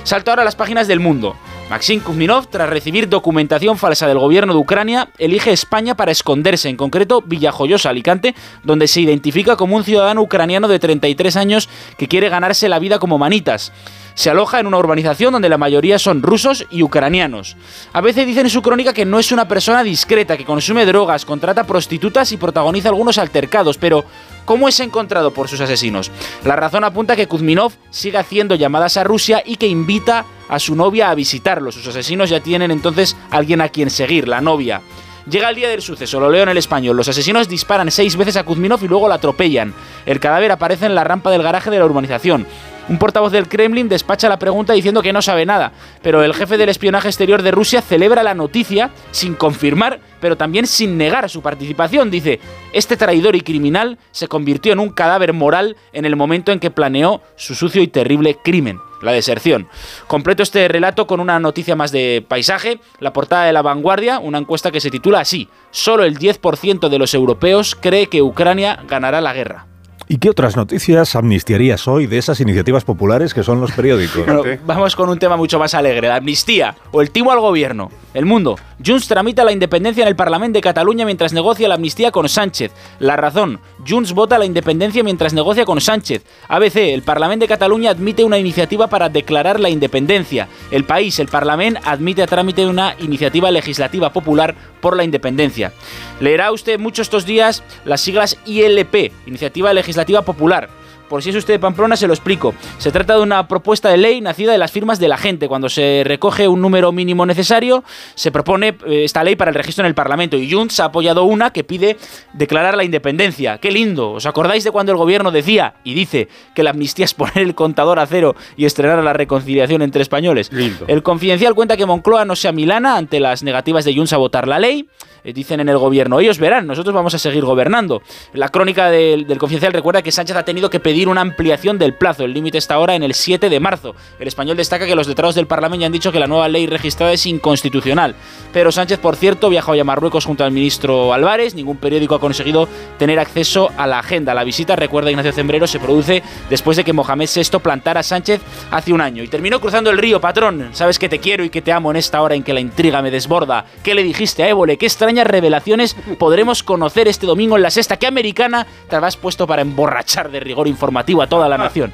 Salto 0.04 0.32
ahora 0.32 0.42
a 0.42 0.46
las 0.46 0.56
páginas 0.56 0.88
del 0.88 1.00
mundo. 1.00 1.36
Maxim 1.70 2.02
Kuzminov, 2.02 2.48
tras 2.48 2.70
recibir 2.70 3.10
documentación 3.10 3.78
falsa 3.78 4.08
del 4.08 4.20
gobierno 4.20 4.54
de 4.54 4.60
Ucrania, 4.60 5.10
elige 5.18 5.52
España 5.52 5.96
para 5.96 6.12
esconderse, 6.12 6.70
en 6.70 6.78
concreto 6.78 7.22
Villajoyosa, 7.22 7.90
Alicante, 7.90 8.36
donde 8.64 8.88
se 8.88 9.02
identifica 9.02 9.56
como 9.56 9.76
un 9.76 9.84
ciudadano 9.84 10.22
ucraniano 10.22 10.68
de 10.68 10.80
33 10.80 11.36
años 11.38 11.70
que 11.98 12.08
quiere 12.08 12.30
ganarse 12.30 12.70
la 12.70 12.80
vida 12.80 13.00
como 13.00 13.18
manitas. 13.18 13.72
Se 14.16 14.30
aloja 14.30 14.60
en 14.60 14.68
una 14.68 14.78
urbanización 14.78 15.34
donde 15.34 15.50
la 15.50 15.58
mayoría 15.58 15.98
son 15.98 16.22
rusos 16.22 16.66
y 16.70 16.84
ucranianos. 16.84 17.58
A 17.94 18.02
veces 18.02 18.28
dicen 18.28 18.46
en 18.46 18.50
su 18.52 18.62
crónica 18.62 18.94
que 18.94 19.06
no 19.06 19.20
es 19.20 19.32
una 19.32 19.48
persona 19.48 19.84
discreta, 19.84 20.38
que 20.38 20.46
consume 20.46 20.86
drogas, 20.86 21.26
contrata 21.26 21.66
prostitutas 21.66 22.32
y 22.32 22.38
protagoniza 22.38 22.90
algunos 22.90 23.18
altercados, 23.18 23.78
pero 23.78 24.06
¿cómo 24.46 24.68
es 24.68 24.80
encontrado 24.80 25.32
por 25.32 25.48
sus 25.48 25.62
asesinos? 25.62 26.12
La 26.46 26.56
razón 26.56 26.84
apunta 26.84 27.16
que 27.16 27.28
Kuzminov 27.28 27.74
sigue 27.90 28.18
haciendo 28.18 28.56
llamadas 28.56 28.98
a 28.98 29.04
Rusia 29.04 29.42
y 29.46 29.56
que 29.56 29.68
invita 29.68 30.26
a 30.48 30.60
su 30.60 30.76
novia 30.76 31.10
a 31.10 31.16
visitarlo. 31.16 31.72
Sus 31.72 31.88
asesinos 31.88 32.30
ya 32.30 32.40
tienen 32.40 32.70
entonces 32.70 33.18
alguien 33.32 33.62
a 33.62 33.70
quien 33.70 33.90
seguir, 33.90 34.28
la 34.28 34.42
novia. 34.42 34.82
Llega 35.30 35.50
el 35.50 35.56
día 35.56 35.70
del 35.70 35.82
suceso, 35.82 36.20
lo 36.20 36.30
leo 36.30 36.44
en 36.44 36.50
el 36.50 36.58
español. 36.58 36.98
Los 36.98 37.08
asesinos 37.08 37.48
disparan 37.48 37.90
seis 37.92 38.18
veces 38.18 38.36
a 38.36 38.44
Kuzminov 38.44 38.84
y 38.84 38.90
luego 38.90 39.08
la 39.08 39.16
atropellan. 39.16 39.74
El 40.06 40.20
cadáver 40.20 40.52
aparece 40.52 40.86
en 40.86 40.96
la 40.96 41.06
rampa 41.06 41.32
del 41.32 41.42
garaje 41.42 41.70
de 41.72 41.80
la 41.80 41.86
urbanización. 41.86 42.46
Un 42.90 42.98
portavoz 42.98 43.32
del 43.32 43.48
Kremlin 43.48 43.88
despacha 43.88 44.28
la 44.28 44.38
pregunta 44.38 44.74
diciendo 44.74 45.02
que 45.02 45.14
no 45.14 45.22
sabe 45.22 45.46
nada, 45.46 45.72
pero 46.02 46.22
el 46.22 46.34
jefe 46.34 46.58
del 46.58 46.68
espionaje 46.68 47.08
exterior 47.08 47.42
de 47.42 47.52
Rusia 47.52 47.82
celebra 47.82 48.24
la 48.24 48.34
noticia 48.34 48.92
sin 49.12 49.36
confirmar, 49.36 50.02
pero 50.20 50.36
también 50.36 50.68
sin 50.68 50.98
negar 50.98 51.30
su 51.30 51.42
participación. 51.42 52.12
Dice, 52.12 52.42
este 52.74 52.98
traidor 52.98 53.38
y 53.38 53.42
criminal 53.42 53.98
se 54.12 54.28
convirtió 54.28 54.74
en 54.74 54.80
un 54.80 54.90
cadáver 54.90 55.32
moral 55.32 55.78
en 55.94 56.04
el 56.04 56.18
momento 56.18 56.52
en 56.52 56.60
que 56.60 56.72
planeó 56.72 57.22
su 57.38 57.56
sucio 57.56 57.82
y 57.82 57.88
terrible 57.88 58.38
crimen 58.44 58.80
la 59.02 59.14
deserción. 59.14 59.68
Completo 60.08 60.44
este 60.44 60.68
relato 60.68 61.08
con 61.08 61.20
una 61.20 61.40
noticia 61.40 61.76
más 61.76 61.92
de 61.92 62.26
paisaje, 62.28 62.80
la 63.00 63.14
portada 63.14 63.46
de 63.46 63.54
La 63.54 63.62
Vanguardia, 63.62 64.20
una 64.20 64.40
encuesta 64.40 64.72
que 64.72 64.82
se 64.82 64.92
titula 64.92 65.20
así, 65.20 65.48
solo 65.72 66.04
el 66.04 66.18
10% 66.18 66.90
de 66.90 67.00
los 67.00 67.14
europeos 67.14 67.76
cree 67.80 68.08
que 68.08 68.22
Ucrania 68.22 68.80
ganará 68.88 69.22
la 69.22 69.34
guerra. 69.34 69.73
¿Y 70.08 70.18
qué 70.18 70.30
otras 70.30 70.56
noticias 70.56 71.16
amnistiarías 71.16 71.88
hoy 71.88 72.08
de 72.08 72.18
esas 72.18 72.40
iniciativas 72.40 72.84
populares 72.84 73.34
que 73.34 73.44
son 73.44 73.62
los 73.62 73.72
periódicos? 73.72 74.26
Vamos 74.66 74.96
con 74.96 75.10
un 75.10 75.20
tema 75.20 75.38
mucho 75.38 75.60
más 75.60 75.74
alegre, 75.74 76.08
la 76.08 76.18
amnistía 76.18 76.76
o 76.92 77.02
el 77.02 77.12
timo 77.12 77.32
al 77.32 77.40
gobierno. 77.40 77.90
El 78.14 78.26
mundo. 78.26 78.58
Junts 78.86 79.08
tramita 79.08 79.44
la 79.44 79.52
independencia 79.52 80.04
en 80.04 80.08
el 80.08 80.16
Parlamento 80.16 80.58
de 80.58 80.62
Cataluña 80.62 81.06
mientras 81.06 81.34
negocia 81.34 81.68
la 81.68 81.76
amnistía 81.76 82.12
con 82.12 82.30
Sánchez. 82.30 82.72
La 83.00 83.16
razón. 83.16 83.60
Junts 83.86 84.14
vota 84.14 84.38
la 84.38 84.46
independencia 84.46 85.04
mientras 85.04 85.34
negocia 85.34 85.66
con 85.66 85.82
Sánchez. 85.82 86.24
ABC. 86.48 86.78
El 86.78 87.02
Parlamento 87.02 87.44
de 87.44 87.50
Cataluña 87.50 87.92
admite 87.92 88.24
una 88.24 88.38
iniciativa 88.38 88.88
para 88.88 89.10
declarar 89.10 89.60
la 89.60 89.70
independencia. 89.70 90.48
El 90.72 90.86
país. 90.86 91.20
El 91.20 91.28
Parlamento 91.28 91.82
admite 91.84 92.24
a 92.24 92.28
trámite 92.28 92.66
una 92.66 92.96
iniciativa 93.00 93.52
legislativa 93.52 94.14
popular 94.14 94.56
por 94.80 94.96
la 94.96 95.04
independencia. 95.04 95.74
Leerá 96.20 96.52
usted 96.52 96.80
mucho 96.80 97.02
estos 97.02 97.26
días 97.26 97.64
las 97.86 98.02
siglas 98.02 98.38
ILP, 98.46 99.12
Iniciativa 99.26 99.74
Legislativa 99.74 100.22
Popular. 100.22 100.70
Por 101.14 101.22
si 101.22 101.30
es 101.30 101.36
usted 101.36 101.54
de 101.54 101.60
Pamplona, 101.60 101.96
se 101.96 102.08
lo 102.08 102.14
explico. 102.16 102.56
Se 102.80 102.92
trata 102.92 103.16
de 103.16 103.22
una 103.22 103.48
propuesta 103.48 103.88
de 103.88 103.98
ley 103.98 104.20
nacida 104.20 104.52
de 104.52 104.58
las 104.58 104.72
firmas 104.72 104.98
de 104.98 105.08
la 105.08 105.16
gente. 105.16 105.48
Cuando 105.48 105.70
se 105.70 106.02
recoge 106.04 106.48
un 106.48 106.60
número 106.60 106.92
mínimo 106.92 107.24
necesario, 107.28 107.84
se 108.16 108.32
propone 108.32 108.70
eh, 108.88 109.04
esta 109.04 109.24
ley 109.24 109.36
para 109.36 109.52
el 109.52 109.56
registro 109.56 109.84
en 109.84 109.90
el 109.90 109.94
Parlamento. 109.94 110.38
Y 110.38 110.52
Junts 110.52 110.80
ha 110.80 110.86
apoyado 110.86 111.26
una 111.26 111.54
que 111.54 111.64
pide 111.64 111.98
declarar 112.34 112.76
la 112.76 112.84
independencia. 112.84 113.60
¡Qué 113.60 113.70
lindo! 113.70 114.14
¿Os 114.14 114.26
acordáis 114.26 114.64
de 114.64 114.72
cuando 114.72 114.92
el 114.92 114.98
gobierno 114.98 115.30
decía 115.30 115.76
y 115.84 115.94
dice 115.94 116.30
que 116.56 116.64
la 116.64 116.72
amnistía 116.72 117.06
es 117.06 117.14
poner 117.14 117.38
el 117.38 117.54
contador 117.54 118.00
a 118.00 118.08
cero 118.08 118.36
y 118.58 118.66
estrenar 118.66 119.04
la 119.04 119.14
reconciliación 119.14 119.84
entre 119.84 120.02
españoles? 120.02 120.50
El 120.88 121.04
confidencial 121.04 121.54
cuenta 121.54 121.78
que 121.78 121.86
Moncloa 121.86 122.26
no 122.26 122.36
sea 122.36 122.54
milana 122.54 122.98
ante 122.98 123.20
las 123.20 123.44
negativas 123.44 123.86
de 123.86 123.94
Junts 123.94 124.14
a 124.14 124.18
votar 124.18 124.48
la 124.48 124.58
ley. 124.58 124.90
Eh, 125.24 125.32
dicen 125.32 125.60
en 125.60 125.70
el 125.70 125.78
gobierno, 125.78 126.20
ellos 126.20 126.38
verán, 126.38 126.68
nosotros 126.68 126.94
vamos 126.94 127.14
a 127.14 127.20
seguir 127.20 127.46
gobernando. 127.46 128.02
La 128.34 128.50
crónica 128.50 128.90
del, 128.90 129.26
del 129.26 129.38
confidencial 129.38 129.72
recuerda 129.72 130.02
que 130.02 130.12
Sánchez 130.12 130.36
ha 130.36 130.44
tenido 130.44 130.70
que 130.70 130.82
pedir 130.82 131.03
una 131.10 131.22
ampliación 131.22 131.78
del 131.78 131.94
plazo. 131.94 132.26
El 132.26 132.34
límite 132.34 132.58
está 132.58 132.76
ahora 132.76 132.96
en 132.96 133.04
el 133.04 133.14
7 133.14 133.50
de 133.50 133.60
marzo. 133.60 133.96
El 134.20 134.28
español 134.28 134.58
destaca 134.58 134.86
que 134.86 134.96
los 134.96 135.08
letrados 135.08 135.36
del 135.36 135.48
Parlamento 135.48 135.82
ya 135.82 135.88
han 135.88 135.92
dicho 135.92 136.12
que 136.12 136.20
la 136.20 136.28
nueva 136.28 136.48
ley 136.48 136.68
registrada 136.68 137.14
es 137.14 137.26
inconstitucional. 137.26 138.16
Pero 138.52 138.72
Sánchez, 138.72 139.00
por 139.00 139.16
cierto, 139.16 139.50
viaja 139.50 139.72
hoy 139.72 139.80
a 139.80 139.84
Marruecos 139.84 140.26
junto 140.26 140.44
al 140.44 140.52
ministro 140.52 141.14
Álvarez. 141.14 141.56
Ningún 141.56 141.78
periódico 141.78 142.16
ha 142.16 142.20
conseguido 142.20 142.68
tener 143.00 143.20
acceso 143.20 143.72
a 143.78 143.88
la 143.88 144.00
agenda. 144.00 144.34
La 144.34 144.44
visita, 144.44 144.76
recuerda 144.76 145.10
Ignacio 145.10 145.32
Cembrero, 145.32 145.66
se 145.66 145.80
produce 145.80 146.22
después 146.50 146.78
de 146.78 146.84
que 146.84 146.94
Mohamed 146.94 147.30
VI 147.34 147.60
plantara 147.60 148.02
a 148.02 148.04
Sánchez 148.04 148.42
hace 148.70 148.94
un 148.94 149.02
año. 149.02 149.24
Y 149.24 149.28
terminó 149.28 149.60
cruzando 149.60 149.90
el 149.90 149.98
río, 149.98 150.22
patrón. 150.22 150.70
Sabes 150.74 151.00
que 151.00 151.10
te 151.10 151.20
quiero 151.20 151.44
y 151.44 151.50
que 151.50 151.62
te 151.62 151.72
amo 151.72 151.90
en 151.90 151.98
esta 151.98 152.22
hora 152.22 152.36
en 152.36 152.44
que 152.44 152.54
la 152.54 152.60
intriga 152.60 153.02
me 153.02 153.10
desborda. 153.10 153.66
¿Qué 153.82 153.96
le 153.96 154.04
dijiste 154.04 154.44
a 154.44 154.50
Évole? 154.50 154.78
¿Qué 154.78 154.86
extrañas 154.86 155.26
revelaciones 155.26 155.96
podremos 156.20 156.62
conocer 156.62 157.08
este 157.08 157.26
domingo 157.26 157.56
en 157.56 157.64
la 157.64 157.72
sexta? 157.72 157.98
¿Qué 157.98 158.08
americana 158.08 158.68
te 158.88 158.96
habrás 158.96 159.18
puesto 159.18 159.48
para 159.48 159.64
emborrachar 159.64 160.30
de 160.30 160.40
rigor 160.40 160.68
informativo 160.68 160.83
a 161.22 161.28
toda 161.28 161.50
la 161.50 161.58
nación? 161.58 161.92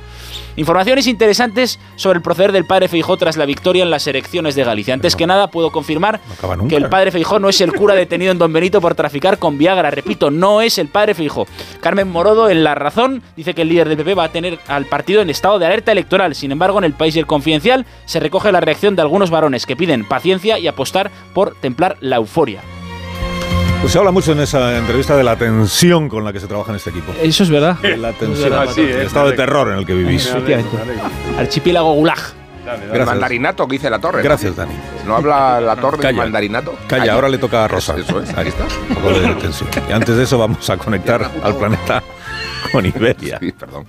Informaciones 0.55 1.07
interesantes 1.07 1.79
sobre 1.95 2.17
el 2.17 2.21
proceder 2.21 2.51
del 2.51 2.65
padre 2.65 2.89
Feijó 2.89 3.15
tras 3.15 3.37
la 3.37 3.45
victoria 3.45 3.83
en 3.83 3.89
las 3.89 4.07
elecciones 4.07 4.55
de 4.55 4.65
Galicia. 4.65 4.93
Antes 4.93 5.15
que 5.15 5.25
nada, 5.25 5.51
puedo 5.51 5.71
confirmar 5.71 6.19
que 6.67 6.75
el 6.75 6.89
padre 6.89 7.11
Feijó 7.11 7.39
no 7.39 7.47
es 7.47 7.61
el 7.61 7.73
cura 7.73 7.95
detenido 7.95 8.31
en 8.31 8.39
Don 8.39 8.51
Benito 8.51 8.81
por 8.81 8.93
traficar 8.93 9.37
con 9.37 9.57
Viagra. 9.57 9.89
Repito, 9.89 10.31
no 10.31 10.61
es 10.61 10.77
el 10.77 10.89
padre 10.89 11.13
Feijó. 11.13 11.47
Carmen 11.79 12.09
Morodo, 12.09 12.49
en 12.49 12.63
La 12.65 12.75
Razón, 12.75 13.21
dice 13.37 13.53
que 13.53 13.61
el 13.61 13.69
líder 13.69 13.87
del 13.87 13.97
PP 13.97 14.15
va 14.15 14.25
a 14.25 14.31
tener 14.31 14.59
al 14.67 14.85
partido 14.85 15.21
en 15.21 15.29
estado 15.29 15.59
de 15.59 15.65
alerta 15.65 15.93
electoral. 15.93 16.35
Sin 16.35 16.51
embargo, 16.51 16.77
en 16.79 16.83
el 16.83 16.93
país 16.93 17.15
y 17.15 17.19
el 17.19 17.27
confidencial 17.27 17.85
se 18.05 18.19
recoge 18.19 18.51
la 18.51 18.59
reacción 18.59 18.97
de 18.97 19.01
algunos 19.01 19.29
varones 19.29 19.65
que 19.65 19.77
piden 19.77 20.03
paciencia 20.03 20.59
y 20.59 20.67
apostar 20.67 21.09
por 21.33 21.55
templar 21.55 21.95
la 22.01 22.17
euforia. 22.17 22.61
Pues 23.81 23.93
se 23.93 23.99
habla 23.99 24.11
mucho 24.11 24.33
en 24.33 24.41
esa 24.41 24.77
entrevista 24.77 25.15
de 25.15 25.23
la 25.23 25.37
tensión 25.37 26.09
con 26.09 26.25
la 26.25 26.33
que 26.33 26.39
se 26.39 26.47
trabaja 26.47 26.71
en 26.71 26.75
este 26.75 26.89
equipo. 26.89 27.13
Eso 27.21 27.43
es 27.43 27.49
verdad. 27.49 27.77
De 27.77 27.95
la 27.95 28.11
tensión, 28.11 28.49
verdad, 28.49 28.67
sí, 28.73 28.81
el 28.81 28.89
eh. 28.89 29.05
estado 29.05 29.29
de 29.29 29.37
terror 29.37 29.71
en 29.71 29.79
el 29.79 29.85
que 29.85 29.93
vivís. 29.93 30.27
Efectivamente. 30.27 30.77
Archipiélago 31.37 31.93
Gulag. 31.93 32.19
El 32.93 33.05
mandarinato 33.05 33.67
que 33.67 33.73
dice 33.77 33.89
la 33.89 33.99
torre. 33.99 34.21
Gracias, 34.21 34.55
Dani. 34.55 34.73
¿No 35.07 35.15
habla 35.15 35.59
la 35.61 35.75
torre 35.77 35.97
del 35.97 36.01
Calla. 36.01 36.17
mandarinato? 36.17 36.75
Calla, 36.87 37.13
ahora 37.13 37.29
le 37.29 37.37
toca 37.37 37.65
a 37.65 37.67
Rosa. 37.67 37.95
Eso 37.97 38.19
es. 38.21 38.37
Ahí 38.37 38.49
está. 38.49 38.65
Un 38.89 38.95
poco 38.95 39.09
de 39.11 39.33
tensión. 39.35 39.69
Y 39.89 39.91
antes 39.91 40.15
de 40.15 40.23
eso 40.23 40.37
vamos 40.37 40.69
a 40.69 40.77
conectar 40.77 41.31
al 41.41 41.55
planeta 41.55 42.03
con 42.71 42.85
Iberia. 42.85 43.39
Sí, 43.39 43.51
perdón. 43.53 43.85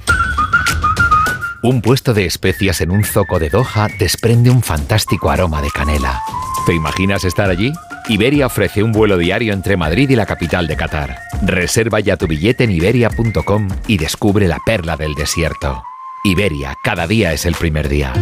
Un 1.62 1.82
puesto 1.82 2.15
de 2.15 2.24
especias 2.24 2.81
en 2.81 2.91
un 2.91 3.05
zoco 3.05 3.39
de 3.39 3.51
Doha 3.51 3.89
desprende 3.99 4.51
un 4.51 4.62
fantástico 4.62 5.31
aroma 5.31 5.61
de 5.61 5.70
canela. 5.70 6.23
¿Te 6.65 6.74
imaginas 6.74 7.24
estar 7.24 7.51
allí? 7.51 7.73
Iberia 8.09 8.47
ofrece 8.47 8.82
un 8.82 8.93
vuelo 8.93 9.19
diario 9.19 9.53
entre 9.53 9.77
Madrid 9.77 10.09
y 10.09 10.16
la 10.16 10.24
capital 10.24 10.66
de 10.66 10.77
Qatar. 10.77 11.19
Reserva 11.43 12.01
ya 12.01 12.16
tu 12.16 12.27
billete 12.27 12.65
en 12.65 12.70
iberia.com 12.70 13.69
y 13.87 13.99
descubre 13.99 14.49
la 14.49 14.59
perla 14.65 14.97
del 14.97 15.15
desierto. 15.15 15.82
Iberia, 16.24 16.77
cada 16.82 17.07
día 17.07 17.32
es 17.35 17.45
el 17.45 17.55
primer 17.55 17.91
día. 17.91 18.15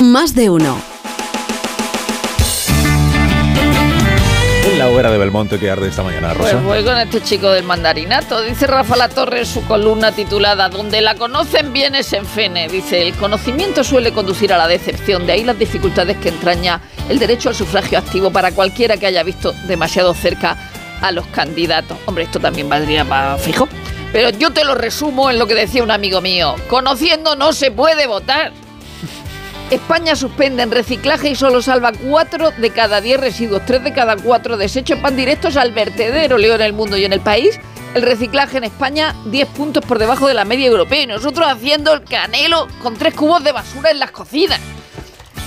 Más 0.00 0.34
de 0.34 0.50
uno. 0.50 0.93
De 4.84 5.18
Belmonte 5.18 5.58
que 5.58 5.70
arde 5.70 5.88
esta 5.88 6.02
mañana, 6.02 6.34
Rosa. 6.34 6.52
Pues 6.52 6.62
voy 6.62 6.84
con 6.84 6.98
este 6.98 7.22
chico 7.22 7.50
del 7.50 7.64
mandarinato. 7.64 8.42
Dice 8.42 8.66
Rafa 8.66 8.96
La 8.96 9.08
Torre 9.08 9.40
en 9.40 9.46
su 9.46 9.64
columna 9.64 10.12
titulada 10.12 10.68
Donde 10.68 11.00
la 11.00 11.14
conocen 11.14 11.72
bien 11.72 11.94
es 11.94 12.12
en 12.12 12.26
Fene. 12.26 12.68
Dice, 12.68 13.00
el 13.00 13.14
conocimiento 13.14 13.82
suele 13.82 14.12
conducir 14.12 14.52
a 14.52 14.58
la 14.58 14.68
decepción. 14.68 15.26
De 15.26 15.32
ahí 15.32 15.42
las 15.42 15.58
dificultades 15.58 16.18
que 16.18 16.28
entraña 16.28 16.82
el 17.08 17.18
derecho 17.18 17.48
al 17.48 17.54
sufragio 17.54 17.98
activo 17.98 18.30
para 18.30 18.52
cualquiera 18.52 18.98
que 18.98 19.06
haya 19.06 19.22
visto 19.22 19.54
demasiado 19.66 20.12
cerca 20.12 20.58
a 21.00 21.10
los 21.12 21.26
candidatos. 21.28 21.96
Hombre, 22.04 22.24
esto 22.24 22.38
también 22.38 22.68
valdría 22.68 23.06
para 23.06 23.38
fijo. 23.38 23.66
Pero 24.12 24.30
yo 24.30 24.52
te 24.52 24.64
lo 24.64 24.74
resumo 24.74 25.30
en 25.30 25.38
lo 25.38 25.46
que 25.46 25.54
decía 25.54 25.82
un 25.82 25.90
amigo 25.90 26.20
mío. 26.20 26.56
Conociendo 26.68 27.36
no 27.36 27.54
se 27.54 27.70
puede 27.70 28.06
votar. 28.06 28.52
España 29.70 30.14
suspende 30.14 30.62
en 30.62 30.70
reciclaje 30.70 31.30
y 31.30 31.34
solo 31.34 31.62
salva 31.62 31.92
4 31.92 32.52
de 32.58 32.70
cada 32.70 33.00
10 33.00 33.18
residuos, 33.18 33.64
3 33.64 33.82
de 33.82 33.92
cada 33.92 34.16
4 34.16 34.56
desechos 34.56 35.00
van 35.00 35.16
directos 35.16 35.56
al 35.56 35.72
vertedero, 35.72 36.36
leo 36.36 36.54
en 36.54 36.60
el 36.60 36.74
mundo 36.74 36.96
y 36.96 37.04
en 37.04 37.12
el 37.12 37.20
país. 37.20 37.58
El 37.94 38.02
reciclaje 38.02 38.58
en 38.58 38.64
España 38.64 39.14
10 39.26 39.48
puntos 39.48 39.84
por 39.84 39.98
debajo 39.98 40.28
de 40.28 40.34
la 40.34 40.44
media 40.44 40.66
europea 40.66 41.02
y 41.02 41.06
nosotros 41.06 41.46
haciendo 41.48 41.92
el 41.92 42.04
canelo 42.04 42.68
con 42.82 42.94
3 42.94 43.14
cubos 43.14 43.42
de 43.42 43.52
basura 43.52 43.90
en 43.90 44.00
las 44.00 44.10
cocinas. 44.10 44.60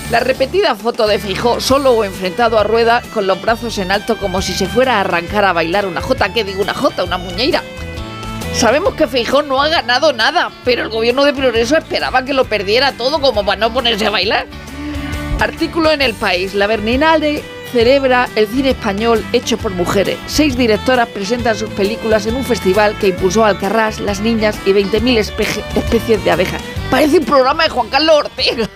La 0.09 0.19
repetida 0.21 0.73
foto 0.73 1.05
de 1.05 1.19
Fijó 1.19 1.59
solo 1.59 1.91
o 1.91 2.03
enfrentado 2.03 2.57
a 2.57 2.63
rueda 2.63 3.03
con 3.13 3.27
los 3.27 3.41
brazos 3.41 3.77
en 3.77 3.91
alto 3.91 4.17
como 4.17 4.41
si 4.41 4.53
se 4.53 4.65
fuera 4.65 4.95
a 4.95 5.01
arrancar 5.01 5.43
a 5.45 5.53
bailar 5.53 5.85
una 5.85 6.01
jota, 6.01 6.33
¿qué 6.33 6.43
digo 6.43 6.61
una 6.61 6.73
jota? 6.73 7.03
Una 7.03 7.17
muñeira. 7.17 7.61
Sabemos 8.57 8.95
que 8.95 9.07
Feijó 9.07 9.43
no 9.43 9.61
ha 9.61 9.69
ganado 9.69 10.13
nada, 10.13 10.49
pero 10.65 10.81
el 10.83 10.89
gobierno 10.89 11.23
de 11.23 11.33
Progreso 11.33 11.77
esperaba 11.77 12.25
que 12.25 12.33
lo 12.33 12.45
perdiera 12.45 12.91
todo 12.93 13.21
como 13.21 13.45
para 13.45 13.59
no 13.59 13.71
ponerse 13.71 14.07
a 14.07 14.09
bailar. 14.09 14.47
Artículo 15.39 15.91
en 15.91 16.01
El 16.01 16.15
País. 16.15 16.55
La 16.55 16.65
Berninale 16.65 17.43
celebra 17.71 18.27
el 18.35 18.47
cine 18.47 18.71
español 18.71 19.23
hecho 19.31 19.57
por 19.59 19.71
mujeres. 19.73 20.17
Seis 20.25 20.57
directoras 20.57 21.07
presentan 21.09 21.55
sus 21.55 21.69
películas 21.69 22.25
en 22.25 22.35
un 22.35 22.43
festival 22.43 22.97
que 22.97 23.09
impulsó 23.09 23.45
Alcarrás, 23.45 23.99
Las 23.99 24.21
Niñas 24.21 24.57
y 24.65 24.71
20.000 24.71 25.19
espe- 25.19 25.63
especies 25.75 26.23
de 26.25 26.31
abejas. 26.31 26.61
Parece 26.89 27.19
un 27.19 27.25
programa 27.25 27.63
de 27.65 27.69
Juan 27.69 27.89
Carlos 27.89 28.15
Ortega. 28.15 28.67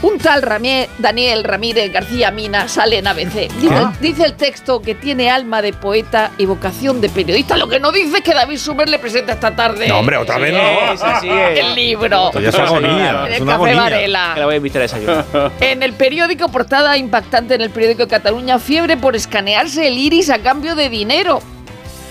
Un 0.00 0.16
tal 0.18 0.42
Ramie- 0.42 0.88
Daniel 0.98 1.42
Ramírez 1.42 1.92
García 1.92 2.30
Mina 2.30 2.68
sale 2.68 2.98
en 2.98 3.08
ABC. 3.08 3.48
Dice, 3.60 3.74
Ah. 3.74 3.92
dice 4.00 4.24
el 4.24 4.34
texto 4.34 4.80
que 4.80 4.94
tiene 4.94 5.28
alma 5.28 5.60
de 5.60 5.72
poeta 5.72 6.30
y 6.38 6.46
vocación 6.46 7.00
de 7.00 7.08
periodista. 7.08 7.56
Lo 7.56 7.68
que 7.68 7.80
no 7.80 7.90
dice 7.90 8.18
es 8.18 8.22
que 8.22 8.32
David 8.32 8.58
Sumer 8.58 8.88
le 8.88 9.00
presenta 9.00 9.32
esta 9.32 9.56
tarde. 9.56 9.88
No, 9.88 9.98
hombre, 9.98 10.16
otra 10.16 10.38
vez 10.38 10.52
no. 10.52 10.92
Es, 10.92 11.02
así 11.02 11.28
es. 11.28 11.58
El 11.58 11.74
libro. 11.74 12.26
Esto 12.28 12.38
ya 12.40 12.50
es 12.50 12.54
agonía. 12.54 13.24
En 13.26 13.32
Es 13.32 13.36
el 13.38 13.42
una 13.42 13.58
Café. 13.58 13.74
Varela. 13.74 14.30
Que 14.34 14.40
la 14.40 14.46
voy 14.46 14.54
a 14.54 14.56
invitar 14.58 14.80
a 14.80 14.82
desayunar. 14.84 15.24
En 15.60 15.82
el 15.82 15.92
periódico, 15.94 16.48
portada 16.48 16.96
impactante 16.96 17.54
en 17.56 17.62
el 17.62 17.70
periódico 17.70 18.02
de 18.04 18.08
Cataluña, 18.08 18.60
fiebre 18.60 18.96
por 18.96 19.16
escanearse 19.16 19.88
el 19.88 19.98
iris 19.98 20.30
a 20.30 20.38
cambio 20.38 20.76
de 20.76 20.90
dinero 20.90 21.40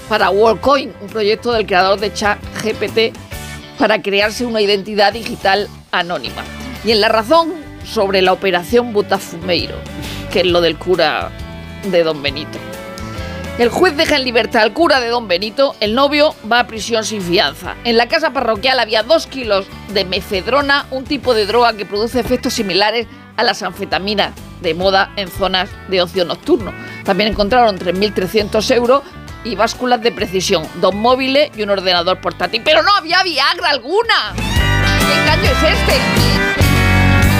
para 0.09 0.29
WorldCoin, 0.29 0.91
un 0.99 1.07
proyecto 1.07 1.53
del 1.53 1.65
creador 1.65 1.99
de 2.01 2.11
ChatGPT 2.13 3.15
para 3.79 4.01
crearse 4.01 4.45
una 4.45 4.59
identidad 4.59 5.13
digital 5.13 5.69
anónima. 5.91 6.43
Y 6.83 6.91
en 6.91 6.99
La 7.01 7.09
Razón, 7.09 7.53
sobre 7.91 8.21
la 8.21 8.33
operación 8.33 8.93
Butafumeiro, 8.93 9.77
que 10.31 10.41
es 10.41 10.45
lo 10.45 10.61
del 10.61 10.77
cura 10.77 11.31
de 11.83 12.03
Don 12.03 12.21
Benito. 12.21 12.57
El 13.57 13.69
juez 13.69 13.97
deja 13.97 14.17
en 14.17 14.23
libertad 14.23 14.61
al 14.61 14.73
cura 14.73 14.99
de 14.99 15.07
Don 15.07 15.27
Benito, 15.27 15.75
el 15.79 15.95
novio 15.95 16.35
va 16.51 16.59
a 16.59 16.67
prisión 16.67 17.03
sin 17.03 17.21
fianza. 17.21 17.75
En 17.85 17.97
la 17.97 18.07
casa 18.07 18.31
parroquial 18.31 18.79
había 18.79 19.01
dos 19.01 19.25
kilos 19.25 19.65
de 19.93 20.05
mefedrona, 20.05 20.85
un 20.91 21.05
tipo 21.05 21.33
de 21.33 21.47
droga 21.47 21.73
que 21.73 21.85
produce 21.85 22.19
efectos 22.19 22.53
similares 22.53 23.07
a 23.35 23.43
las 23.43 23.63
anfetaminas 23.63 24.33
de 24.61 24.75
moda 24.75 25.11
en 25.15 25.27
zonas 25.27 25.69
de 25.87 26.01
ocio 26.01 26.23
nocturno. 26.23 26.71
También 27.03 27.31
encontraron 27.31 27.79
3.300 27.79 28.75
euros 28.75 29.01
y 29.43 29.55
básculas 29.55 30.01
de 30.01 30.11
precisión, 30.11 30.67
dos 30.75 30.93
móviles 30.93 31.49
y 31.55 31.63
un 31.63 31.69
ordenador 31.71 32.21
portátil. 32.21 32.61
¡Pero 32.63 32.83
no 32.83 32.91
había 32.95 33.23
Viagra 33.23 33.69
alguna! 33.69 34.33
¿Qué 34.35 35.13
engaño 35.13 35.51
es 35.51 35.63
este? 35.63 36.66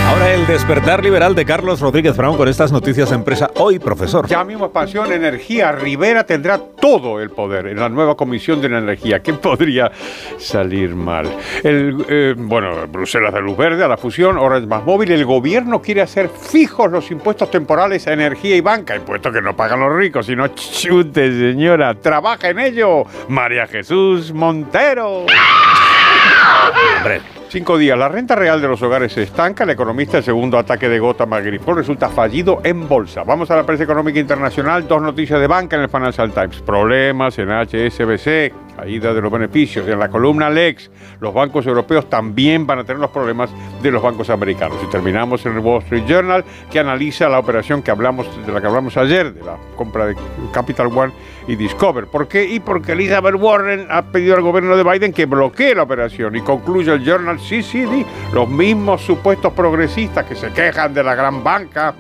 Ahora 0.08 0.34
el 0.34 0.48
despertar 0.48 1.04
liberal 1.04 1.36
de 1.36 1.44
Carlos 1.44 1.82
Rodríguez 1.82 2.16
Brown 2.16 2.38
con 2.38 2.48
estas 2.48 2.72
noticias 2.72 3.10
de 3.10 3.16
empresa. 3.16 3.52
Hoy, 3.56 3.78
profesor. 3.78 4.26
Ya 4.26 4.42
mismo 4.46 4.72
Pasión 4.72 5.12
Energía. 5.12 5.74
Rivera 5.74 6.24
tendrá 6.24 6.60
todo 6.60 7.20
el 7.20 7.30
poder 7.30 7.68
en 7.68 7.78
la 7.78 7.90
nueva 7.90 8.16
Comisión 8.16 8.62
de 8.62 8.70
la 8.70 8.78
Energía. 8.78 9.22
¿Qué 9.22 9.34
podría 9.34 9.92
salir 10.38 10.96
mal? 10.96 11.30
El, 11.62 12.06
eh, 12.08 12.36
bueno, 12.38 12.88
Bruselas 12.88 13.34
de 13.34 13.42
luz 13.42 13.58
verde 13.58 13.84
a 13.84 13.90
la 13.90 13.98
fusión, 13.98 14.38
Orange 14.38 14.68
más 14.68 14.86
móvil. 14.86 15.12
El 15.12 15.26
gobierno 15.26 15.82
quiere 15.82 16.02
hacer 16.02 16.30
fijos 16.30 16.90
los 16.90 17.12
impuestos 17.12 17.52
temporales 17.52 18.08
a 18.08 18.14
energía 18.14 18.56
y 18.56 18.62
banca. 18.62 18.96
Impuestos 18.96 19.34
que 19.34 19.42
no 19.42 19.58
pagan 19.58 19.82
los 19.82 19.94
ricos, 19.94 20.26
sino 20.26 20.48
chute, 20.48 21.32
señora. 21.38 21.94
Trabaja 21.96 22.50
en 22.50 22.60
ello. 22.60 23.04
María 23.28 23.68
Jesús 23.68 24.32
Montero. 24.32 25.26
Hombre. 26.98 27.37
Cinco 27.58 27.80
días. 27.80 27.98
La 27.98 28.08
renta 28.08 28.36
real 28.36 28.62
de 28.62 28.68
los 28.68 28.84
hogares 28.84 29.14
se 29.14 29.24
estanca. 29.24 29.64
El 29.64 29.72
economista, 29.72 30.20
el 30.20 30.24
segundo 30.24 30.60
ataque 30.60 30.88
de 30.88 31.00
gota 31.00 31.26
Grifol, 31.26 31.78
resulta 31.78 32.08
fallido 32.08 32.62
en 32.64 32.88
bolsa. 32.88 33.24
Vamos 33.24 33.50
a 33.50 33.56
la 33.56 33.66
prensa 33.66 33.84
económica 33.84 34.20
internacional. 34.20 34.88
Dos 34.88 35.02
noticias 35.02 35.40
de 35.40 35.48
banca 35.48 35.76
en 35.76 35.82
el 35.82 35.90
Financial 35.90 36.32
Times. 36.32 36.62
Problemas 36.62 37.40
en 37.40 37.50
HSBC, 37.50 38.54
caída 38.78 39.14
de 39.14 39.22
los 39.22 39.32
beneficios. 39.32 39.88
En 39.88 40.00
la 40.00 40.10
columna 40.10 40.50
Lex, 40.50 40.92
los 41.20 41.34
bancos 41.34 41.66
europeos 41.66 42.10
también 42.10 42.68
van 42.68 42.80
a 42.80 42.84
tener 42.84 43.00
los 43.00 43.10
problemas 43.10 43.50
de 43.82 43.92
los 43.92 44.02
bancos 44.02 44.30
americanos. 44.30 44.78
Y 44.84 44.90
terminamos 44.90 45.46
en 45.46 45.54
el 45.54 45.60
Wall 45.60 45.82
Street 45.84 46.04
Journal, 46.08 46.46
que 46.72 46.80
analiza 46.80 47.28
la 47.28 47.40
operación 47.40 47.82
que 47.82 47.92
hablamos, 47.92 48.28
de 48.46 48.52
la 48.52 48.62
que 48.62 48.68
hablamos 48.68 48.96
ayer, 48.98 49.34
de 49.34 49.44
la 49.44 49.58
compra 49.76 50.06
de 50.06 50.16
Capital 50.52 50.88
One 50.96 51.12
y 51.48 51.56
Discover. 51.56 52.06
¿Por 52.06 52.28
qué? 52.28 52.46
Y 52.46 52.60
porque 52.60 52.92
Elizabeth 52.92 53.36
Warren 53.36 53.88
ha 53.90 54.04
pedido 54.04 54.36
al 54.36 54.42
gobierno 54.42 54.78
de 54.78 54.84
Biden 54.84 55.12
que 55.12 55.26
bloquee 55.26 55.74
la 55.74 55.84
operación. 55.84 56.36
Y 56.36 56.42
concluye 56.42 56.94
el 56.94 57.04
Journal, 57.04 57.40
sí, 57.40 57.64
sí, 57.64 57.86
sí, 57.88 58.06
los 58.34 58.48
mismos 58.48 59.02
supuestos 59.02 59.54
progresistas 59.54 60.26
que 60.26 60.36
se 60.36 60.52
quejan 60.52 60.94
de 60.94 61.04
la 61.04 61.16
gran 61.16 61.44
banca 61.44 61.96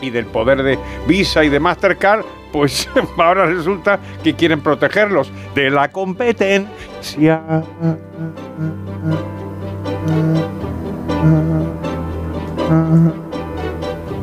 y 0.00 0.10
del 0.10 0.26
poder 0.26 0.62
de 0.62 0.78
Visa 1.06 1.44
y 1.44 1.48
de 1.48 1.60
Mastercard, 1.60 2.24
pues 2.52 2.88
ahora 3.18 3.46
resulta 3.46 3.98
que 4.22 4.34
quieren 4.34 4.60
protegerlos 4.60 5.30
de 5.54 5.70
la 5.70 5.88
competencia. 5.90 7.42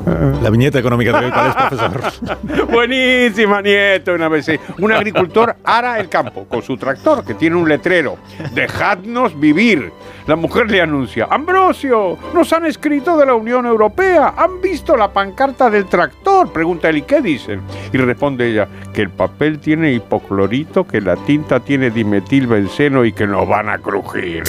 La 0.42 0.50
viñeta 0.50 0.80
económica 0.80 1.20
de 1.20 1.32
¿cuál 1.32 1.48
es, 1.50 1.56
profesor? 1.56 2.68
Buenísima, 2.72 3.62
nieto, 3.62 4.14
una 4.14 4.30
vez. 4.30 4.50
Un 4.80 4.92
agricultor 4.92 5.56
ara 5.64 6.00
el 6.00 6.10
campo 6.10 6.46
con 6.46 6.62
su 6.62 6.78
tractor, 6.78 7.26
que 7.26 7.34
tiene 7.34 7.56
un 7.56 7.68
letrero. 7.68 8.18
Dejadnos 8.54 9.40
vivir. 9.40 9.92
La 10.28 10.36
mujer 10.36 10.72
le 10.72 10.82
anuncia, 10.82 11.28
Ambrosio, 11.30 12.18
nos 12.34 12.52
han 12.52 12.66
escrito 12.66 13.18
de 13.18 13.28
la 13.28 13.36
Unión 13.36 13.66
Europea. 13.66 14.34
¿Han 14.38 14.60
visto 14.60 14.98
la 14.98 15.12
pancarta 15.12 15.70
del 15.70 15.86
tractor? 15.86 16.52
Pregunta 16.52 16.90
él, 16.90 16.98
¿y 16.98 17.02
qué 17.04 17.22
dicen? 17.22 17.62
Y 17.94 17.98
responde 17.98 18.50
ella, 18.50 18.68
que 18.94 19.02
el 19.02 19.12
papel 19.12 19.60
tiene 19.60 19.94
hipoclorito, 19.94 20.86
que 20.88 21.02
la 21.02 21.16
tinta 21.16 21.60
tiene 21.60 21.92
dimetilbenceno 21.92 23.06
y 23.06 23.14
que 23.14 23.28
nos 23.28 23.48
van 23.48 23.70
a 23.70 23.78
crujir. 23.78 24.44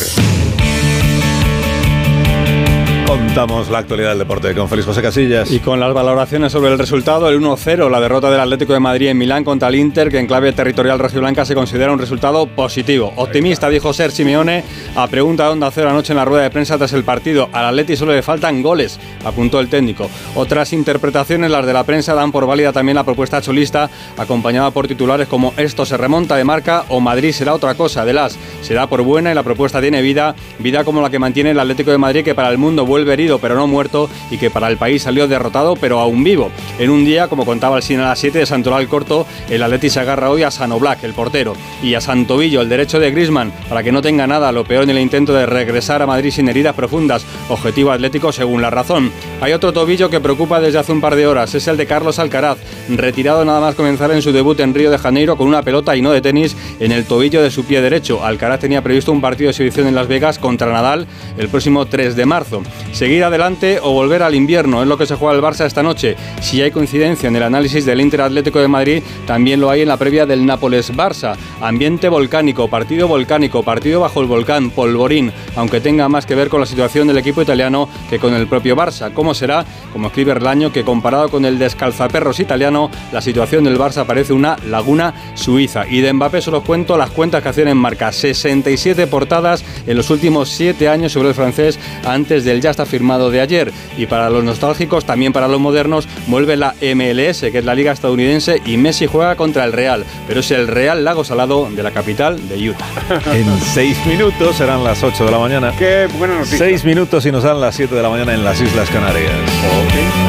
Contamos 3.06 3.70
la 3.70 3.78
actualidad 3.78 4.08
del 4.10 4.18
deporte 4.18 4.52
con 4.52 4.68
Félix 4.68 4.88
José 4.88 5.00
Casillas. 5.00 5.52
Y 5.52 5.60
con 5.60 5.78
las 5.78 5.94
valoraciones 5.94 6.50
sobre 6.50 6.72
el 6.72 6.78
resultado, 6.78 7.28
el 7.28 7.40
1-0, 7.40 7.88
la 7.88 8.00
derrota 8.00 8.32
del 8.32 8.40
Atlético 8.40 8.72
de 8.72 8.80
Madrid 8.80 9.08
en 9.08 9.18
Milán 9.18 9.44
contra 9.44 9.68
el 9.68 9.76
Inter, 9.76 10.10
que 10.10 10.18
en 10.18 10.26
clave 10.26 10.52
territorial 10.52 10.98
rojiblanca 10.98 11.44
se 11.44 11.54
considera 11.54 11.92
un 11.92 12.00
resultado 12.00 12.48
positivo. 12.48 13.12
Optimista, 13.14 13.68
dijo 13.68 13.92
Ser 13.92 14.10
Simeone, 14.10 14.64
a 14.96 15.06
pregunta 15.06 15.44
de 15.44 15.50
Onda 15.50 15.70
Cero 15.70 15.90
anoche 15.90 16.12
en 16.12 16.16
la 16.16 16.24
rueda 16.24 16.42
de 16.42 16.50
prensa 16.50 16.78
tras 16.78 16.92
el 16.94 17.04
partido. 17.04 17.48
Al 17.52 17.66
Atleti 17.66 17.94
solo 17.96 18.12
le 18.12 18.22
faltan 18.22 18.60
goles, 18.60 18.98
apuntó 19.24 19.60
el 19.60 19.68
técnico. 19.68 20.10
Otras 20.34 20.72
interpretaciones, 20.72 21.48
las 21.48 21.64
de 21.64 21.74
la 21.74 21.84
prensa, 21.84 22.12
dan 22.14 22.32
por 22.32 22.44
válida 22.46 22.72
también 22.72 22.96
la 22.96 23.04
propuesta 23.04 23.40
cholista, 23.40 23.88
acompañada 24.18 24.72
por 24.72 24.88
titulares 24.88 25.28
como 25.28 25.54
Esto 25.56 25.86
se 25.86 25.96
remonta 25.96 26.34
de 26.34 26.42
marca 26.42 26.84
o 26.88 26.98
Madrid 26.98 27.30
será 27.30 27.54
otra 27.54 27.76
cosa. 27.76 28.04
De 28.04 28.12
las 28.12 28.36
se 28.62 28.74
da 28.74 28.88
por 28.88 29.02
buena 29.02 29.30
y 29.30 29.34
la 29.34 29.44
propuesta 29.44 29.80
tiene 29.80 30.02
vida, 30.02 30.34
vida 30.58 30.82
como 30.82 31.00
la 31.00 31.10
que 31.10 31.20
mantiene 31.20 31.52
el 31.52 31.60
Atlético 31.60 31.92
de 31.92 31.98
Madrid, 31.98 32.24
que 32.24 32.34
para 32.34 32.48
el 32.48 32.58
mundo 32.58 32.84
vuelve 32.84 32.95
herido 33.00 33.38
pero 33.38 33.54
no 33.54 33.66
muerto 33.66 34.08
y 34.30 34.38
que 34.38 34.50
para 34.50 34.68
el 34.68 34.76
país 34.76 35.02
salió 35.02 35.28
derrotado 35.28 35.76
pero 35.76 36.00
aún 36.00 36.24
vivo. 36.24 36.50
En 36.78 36.90
un 36.90 37.04
día, 37.04 37.28
como 37.28 37.44
contaba 37.44 37.76
el 37.76 37.82
cine 37.82 38.02
a 38.02 38.08
las 38.08 38.18
7 38.18 38.38
de 38.38 38.46
Santoral 38.46 38.88
Corto, 38.88 39.26
el 39.50 39.62
Atleti 39.62 39.90
se 39.90 40.00
agarra 40.00 40.30
hoy 40.30 40.42
a 40.42 40.50
Sano 40.50 40.78
Black, 40.78 41.04
el 41.04 41.14
portero, 41.14 41.54
y 41.82 41.94
a 41.94 42.00
Santovillo, 42.00 42.60
el 42.60 42.68
derecho 42.68 42.98
de 42.98 43.10
Grisman, 43.10 43.52
para 43.68 43.82
que 43.82 43.92
no 43.92 44.02
tenga 44.02 44.26
nada, 44.26 44.52
lo 44.52 44.64
peor 44.64 44.84
en 44.84 44.90
el 44.90 44.98
intento 44.98 45.32
de 45.32 45.46
regresar 45.46 46.02
a 46.02 46.06
Madrid 46.06 46.30
sin 46.30 46.48
heridas 46.48 46.74
profundas. 46.74 47.24
Objetivo 47.48 47.90
atlético 47.90 48.32
según 48.32 48.62
la 48.62 48.70
razón. 48.70 49.10
Hay 49.40 49.52
otro 49.52 49.72
tobillo 49.72 50.10
que 50.10 50.20
preocupa 50.20 50.60
desde 50.60 50.78
hace 50.78 50.92
un 50.92 51.00
par 51.00 51.16
de 51.16 51.26
horas, 51.26 51.54
es 51.54 51.68
el 51.68 51.76
de 51.76 51.86
Carlos 51.86 52.18
Alcaraz, 52.18 52.58
retirado 52.88 53.44
nada 53.44 53.60
más 53.60 53.74
comenzar 53.74 54.10
en 54.10 54.22
su 54.22 54.32
debut 54.32 54.58
en 54.60 54.74
Río 54.74 54.90
de 54.90 54.98
Janeiro 54.98 55.36
con 55.36 55.48
una 55.48 55.62
pelota 55.62 55.96
y 55.96 56.02
no 56.02 56.12
de 56.12 56.20
tenis 56.20 56.56
en 56.80 56.92
el 56.92 57.04
tobillo 57.04 57.42
de 57.42 57.50
su 57.50 57.64
pie 57.64 57.80
derecho. 57.80 58.24
Alcaraz 58.24 58.60
tenía 58.60 58.82
previsto 58.82 59.12
un 59.12 59.20
partido 59.20 59.48
de 59.48 59.50
exhibición 59.50 59.86
en 59.86 59.94
Las 59.94 60.08
Vegas 60.08 60.38
contra 60.38 60.72
Nadal 60.72 61.06
el 61.38 61.48
próximo 61.48 61.86
3 61.86 62.16
de 62.16 62.26
marzo. 62.26 62.62
Seguir 62.92 63.24
adelante 63.24 63.78
o 63.82 63.92
volver 63.92 64.22
al 64.22 64.34
invierno 64.34 64.82
es 64.82 64.88
lo 64.88 64.96
que 64.96 65.06
se 65.06 65.16
juega 65.16 65.34
el 65.34 65.42
Barça 65.42 65.66
esta 65.66 65.82
noche. 65.82 66.16
Si 66.40 66.62
hay 66.62 66.70
coincidencia 66.70 67.28
en 67.28 67.36
el 67.36 67.42
análisis 67.42 67.84
del 67.84 68.00
Inter 68.00 68.22
Atlético 68.22 68.58
de 68.58 68.68
Madrid, 68.68 69.02
también 69.26 69.60
lo 69.60 69.68
hay 69.70 69.82
en 69.82 69.88
la 69.88 69.96
previa 69.96 70.24
del 70.24 70.46
Nápoles-Barça. 70.46 71.36
Ambiente 71.60 72.08
volcánico, 72.08 72.68
partido 72.68 73.08
volcánico, 73.08 73.62
partido 73.62 74.00
bajo 74.00 74.20
el 74.20 74.26
volcán, 74.26 74.70
polvorín, 74.70 75.32
aunque 75.56 75.80
tenga 75.80 76.08
más 76.08 76.24
que 76.24 76.34
ver 76.34 76.48
con 76.48 76.60
la 76.60 76.66
situación 76.66 77.08
del 77.08 77.18
equipo 77.18 77.42
italiano 77.42 77.88
que 78.08 78.18
con 78.18 78.34
el 78.34 78.46
propio 78.46 78.76
Barça. 78.76 79.12
¿Cómo 79.12 79.34
será? 79.34 79.64
Como 79.92 80.08
escribe 80.08 80.32
Erlaño, 80.32 80.72
que 80.72 80.84
comparado 80.84 81.28
con 81.28 81.44
el 81.44 81.58
descalzaperros 81.58 82.40
italiano, 82.40 82.90
la 83.12 83.20
situación 83.20 83.64
del 83.64 83.78
Barça 83.78 84.06
parece 84.06 84.32
una 84.32 84.56
laguna 84.66 85.12
suiza. 85.34 85.86
Y 85.86 86.00
de 86.00 86.12
Mbappé 86.12 86.40
solo 86.40 86.62
cuento 86.62 86.96
las 86.96 87.10
cuentas 87.10 87.42
que 87.42 87.48
hacen 87.48 87.68
en 87.68 87.76
marca. 87.76 88.12
67 88.12 89.06
portadas 89.06 89.64
en 89.86 89.96
los 89.96 90.10
últimos 90.10 90.48
7 90.50 90.88
años 90.88 91.12
sobre 91.12 91.28
el 91.28 91.34
francés 91.34 91.78
antes 92.04 92.44
del 92.44 92.60
ya 92.60 92.70
está 92.76 92.84
firmado 92.84 93.30
de 93.30 93.40
ayer. 93.40 93.72
Y 93.96 94.04
para 94.04 94.28
los 94.28 94.44
nostálgicos, 94.44 95.06
también 95.06 95.32
para 95.32 95.48
los 95.48 95.58
modernos, 95.58 96.06
vuelve 96.26 96.56
la 96.56 96.74
MLS, 96.82 97.40
que 97.40 97.58
es 97.58 97.64
la 97.64 97.74
liga 97.74 97.90
estadounidense, 97.90 98.60
y 98.66 98.76
Messi 98.76 99.06
juega 99.06 99.34
contra 99.34 99.64
el 99.64 99.72
Real. 99.72 100.04
Pero 100.28 100.40
es 100.40 100.50
el 100.50 100.68
Real 100.68 101.02
Lago 101.02 101.24
Salado 101.24 101.70
de 101.70 101.82
la 101.82 101.90
capital 101.90 102.48
de 102.48 102.70
Utah. 102.70 102.86
En 103.32 103.46
6 103.58 104.06
minutos 104.06 104.56
serán 104.56 104.84
las 104.84 105.02
8 105.02 105.24
de 105.24 105.30
la 105.30 105.38
mañana. 105.38 105.72
Qué 105.78 106.06
buena 106.18 106.34
noticia. 106.36 106.58
6 106.58 106.84
minutos 106.84 107.24
y 107.24 107.32
nos 107.32 107.44
dan 107.44 107.60
las 107.60 107.74
7 107.74 107.94
de 107.94 108.02
la 108.02 108.10
mañana 108.10 108.34
en 108.34 108.44
las 108.44 108.60
Islas 108.60 108.90
Canarias. 108.90 109.32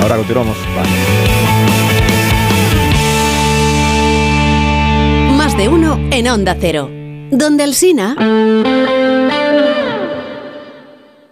Ahora 0.01 0.15
continuamos. 0.15 0.57
Más 5.35 5.57
de 5.57 5.67
uno 5.67 5.99
en 6.11 6.27
Onda 6.27 6.55
Cero. 6.59 6.89
Donde 7.29 7.65
el 7.65 7.73
Sina. 7.73 8.15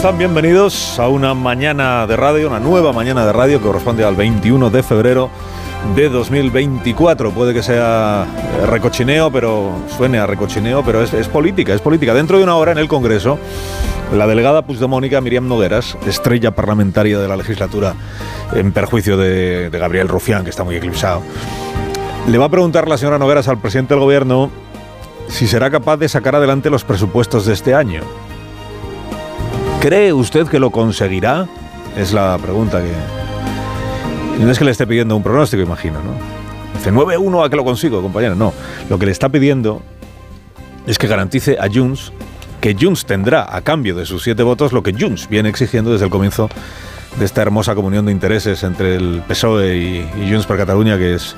Están? 0.00 0.16
Bienvenidos 0.16 0.98
a 0.98 1.08
una 1.08 1.34
mañana 1.34 2.06
de 2.06 2.16
radio, 2.16 2.48
una 2.48 2.58
nueva 2.58 2.90
mañana 2.90 3.26
de 3.26 3.34
radio 3.34 3.58
que 3.58 3.66
corresponde 3.66 4.02
al 4.02 4.16
21 4.16 4.70
de 4.70 4.82
febrero 4.82 5.28
de 5.94 6.08
2024. 6.08 7.32
Puede 7.32 7.52
que 7.52 7.62
sea 7.62 8.24
eh, 8.24 8.66
recochineo, 8.66 9.30
pero 9.30 9.74
suene 9.98 10.18
a 10.18 10.26
recochineo, 10.26 10.82
pero 10.82 11.02
es, 11.02 11.28
política, 11.28 11.74
es 11.74 11.82
política. 11.82 12.14
Dentro 12.14 12.38
de 12.38 12.44
una 12.44 12.56
hora 12.56 12.72
en 12.72 12.78
el 12.78 12.88
Congreso, 12.88 13.38
la 14.14 14.26
delegada 14.26 14.62
Puigdemónica 14.62 15.20
Miriam 15.20 15.46
Nogueras, 15.46 15.98
estrella 16.06 16.52
parlamentaria 16.52 17.18
de 17.18 17.28
la 17.28 17.36
legislatura 17.36 17.94
en 18.54 18.72
perjuicio 18.72 19.18
de, 19.18 19.68
de 19.68 19.78
Gabriel 19.78 20.08
Rufián, 20.08 20.44
que 20.44 20.50
está 20.50 20.64
muy 20.64 20.76
eclipsado, 20.76 21.20
le 22.26 22.38
va 22.38 22.46
a 22.46 22.50
preguntar 22.50 22.88
la 22.88 22.96
señora 22.96 23.18
Nogueras 23.18 23.48
al 23.48 23.58
presidente 23.58 23.92
del 23.92 24.02
gobierno 24.02 24.50
si 25.28 25.46
será 25.46 25.70
capaz 25.70 25.98
de 25.98 26.08
sacar 26.08 26.36
adelante 26.36 26.70
los 26.70 26.84
presupuestos 26.84 27.44
de 27.44 27.52
este 27.52 27.74
año. 27.74 28.00
¿Cree 29.80 30.12
usted 30.12 30.46
que 30.46 30.58
lo 30.58 30.70
conseguirá? 30.70 31.48
Es 31.96 32.12
la 32.12 32.36
pregunta 32.36 32.82
que... 32.82 32.92
No 34.44 34.50
es 34.50 34.58
que 34.58 34.64
le 34.66 34.72
esté 34.72 34.86
pidiendo 34.86 35.16
un 35.16 35.22
pronóstico, 35.22 35.62
imagino, 35.62 36.02
¿no? 36.02 36.12
Dice 36.74 36.92
9-1 36.92 37.46
a 37.46 37.48
que 37.48 37.56
lo 37.56 37.64
consigo, 37.64 38.02
compañero. 38.02 38.34
No, 38.34 38.52
lo 38.90 38.98
que 38.98 39.06
le 39.06 39.12
está 39.12 39.30
pidiendo 39.30 39.80
es 40.86 40.98
que 40.98 41.06
garantice 41.06 41.56
a 41.58 41.66
Junts 41.72 42.12
que 42.60 42.76
Junts 42.78 43.06
tendrá 43.06 43.56
a 43.56 43.62
cambio 43.62 43.94
de 43.94 44.04
sus 44.04 44.22
siete 44.22 44.42
votos 44.42 44.74
lo 44.74 44.82
que 44.82 44.92
Junts 44.92 45.30
viene 45.30 45.48
exigiendo 45.48 45.92
desde 45.92 46.04
el 46.04 46.10
comienzo 46.10 46.50
de 47.18 47.24
esta 47.24 47.40
hermosa 47.40 47.74
comunión 47.74 48.04
de 48.04 48.12
intereses 48.12 48.62
entre 48.64 48.96
el 48.96 49.22
PSOE 49.26 49.78
y, 49.78 50.10
y 50.22 50.30
Junts 50.30 50.44
per 50.44 50.58
Cataluña, 50.58 50.98
que 50.98 51.14
es, 51.14 51.34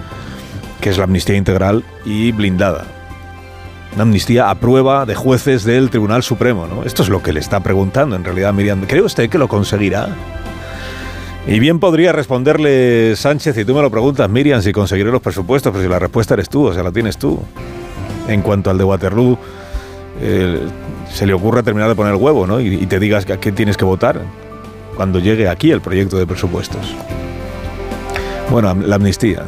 que 0.81 0.91
es 0.91 0.99
la 0.99 1.05
amnistía 1.05 1.37
integral 1.37 1.85
y 2.05 2.33
blindada 2.33 3.02
una 3.95 4.03
amnistía 4.03 4.51
a 4.51 4.55
prueba 4.55 5.05
de 5.07 5.15
jueces 5.15 5.65
del 5.65 5.91
Tribunal 5.91 6.23
Supremo. 6.23 6.67
¿no? 6.67 6.85
Esto 6.85 7.03
es 7.03 7.09
lo 7.09 7.23
que 7.23 7.33
le 7.33 7.41
está 7.41 7.61
preguntando 7.61 8.17
en 8.17 8.25
realidad 8.25 8.53
Miriam. 8.53 8.81
¿Cree 8.87 9.03
usted 9.03 9.29
que 9.29 9.39
lo 9.39 9.49
conseguirá? 9.49 10.09
Y 11.47 11.59
bien 11.59 11.81
podría 11.81 12.13
responderle 12.13 13.15
Sánchez, 13.17 13.59
y 13.59 13.65
tú 13.65 13.75
me 13.75 13.83
lo 13.83 13.91
preguntas, 13.91 14.31
Miriam, 14.31 14.63
si 14.63 14.73
conseguiré 14.73 15.11
los 15.11 15.21
presupuestos, 15.21 15.73
pero 15.73 15.83
si 15.83 15.91
la 15.91 15.99
respuesta 15.99 16.35
eres 16.35 16.49
tú, 16.49 16.67
o 16.67 16.73
sea, 16.73 16.85
la 16.85 16.93
tienes 16.93 17.19
tú. 17.19 17.41
En 18.29 18.43
cuanto 18.43 18.71
al 18.71 18.79
de 18.79 18.85
Waterloo, 18.85 19.37
eh, 20.21 20.61
se 21.13 21.27
le 21.27 21.35
ocurre 21.35 21.65
terminar 21.65 21.89
de 21.89 21.97
poner 21.97 22.15
el 22.15 22.21
huevo, 22.21 22.47
¿no? 22.47 22.61
Y, 22.61 22.75
y 22.75 22.87
te 22.87 23.01
digas 23.01 23.29
a 23.29 23.41
qué 23.41 23.51
tienes 23.51 23.77
que 23.77 23.85
votar 23.85 24.23
cuando 24.95 25.19
llegue 25.19 25.49
aquí 25.49 25.73
el 25.73 25.81
proyecto 25.81 26.17
de 26.17 26.27
presupuestos. 26.27 26.95
Bueno, 28.49 28.75
la 28.75 28.97
amnistía 28.97 29.45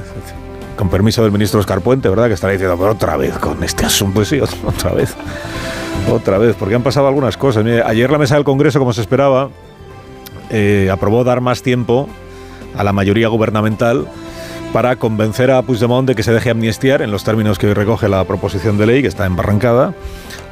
con 0.77 0.89
permiso 0.89 1.23
del 1.23 1.33
ministro 1.33 1.61
Oscar 1.61 1.81
Puente, 1.81 2.09
¿verdad? 2.09 2.29
Que 2.29 2.35
estará 2.35 2.53
diciendo, 2.53 2.77
pero 2.77 2.93
otra 2.93 3.17
vez 3.17 3.39
con 3.39 3.63
este 3.63 3.87
asunto. 3.87 4.15
Pues 4.15 4.29
sí, 4.31 4.41
otra 4.41 4.93
vez. 4.93 5.15
Otra 6.11 6.39
vez, 6.39 6.57
porque 6.59 6.75
han 6.75 6.83
pasado 6.83 7.09
algunas 7.09 7.37
cosas. 7.37 7.65
Ayer 7.65 8.11
la 8.11 8.19
mesa 8.19 8.35
del 8.35 8.45
Congreso, 8.45 8.79
como 8.79 8.93
se 8.93 9.01
esperaba, 9.01 9.51
eh, 10.51 10.89
aprobó 10.93 11.25
dar 11.25 11.41
más 11.41 11.63
tiempo 11.63 12.09
a 12.77 12.85
la 12.85 12.93
mayoría 12.93 13.29
gubernamental 13.29 14.07
para 14.75 14.97
convencer 14.97 15.53
a 15.53 15.63
Puigdemont 15.63 16.07
de 16.09 16.17
que 16.17 16.25
se 16.25 16.33
deje 16.33 16.51
amnistiar 16.51 17.01
en 17.01 17.13
los 17.13 17.23
términos 17.23 17.61
que 17.61 17.69
hoy 17.69 17.75
recoge 17.75 18.09
la 18.09 18.25
proposición 18.25 18.77
de 18.77 18.87
ley, 18.87 19.03
que 19.03 19.09
está 19.09 19.25
embarrancada, 19.25 19.95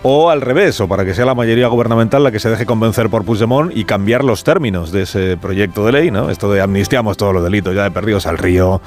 o 0.05 0.31
al 0.31 0.41
revés, 0.41 0.81
o 0.81 0.87
para 0.87 1.05
que 1.05 1.13
sea 1.13 1.25
la 1.25 1.35
mayoría 1.35 1.67
gubernamental 1.67 2.23
la 2.23 2.31
que 2.31 2.39
se 2.39 2.49
deje 2.49 2.65
convencer 2.65 3.11
por 3.11 3.25
Puigdemont 3.25 3.77
y 3.77 3.85
cambiar 3.85 4.23
los 4.23 4.45
términos 4.45 4.93
de 4.93 5.03
ese 5.03 5.37
proyecto 5.37 5.85
de 5.85 5.93
ley, 5.93 6.11
¿no? 6.13 6.31
Esto 6.31 6.53
de 6.53 6.61
amnistiamos 6.61 7.17
todos 7.17 7.35
los 7.35 7.43
delitos 7.43 7.75
ya 7.75 7.83
de 7.83 7.91
perdidos 7.91 8.27
al 8.27 8.39
río, 8.39 8.81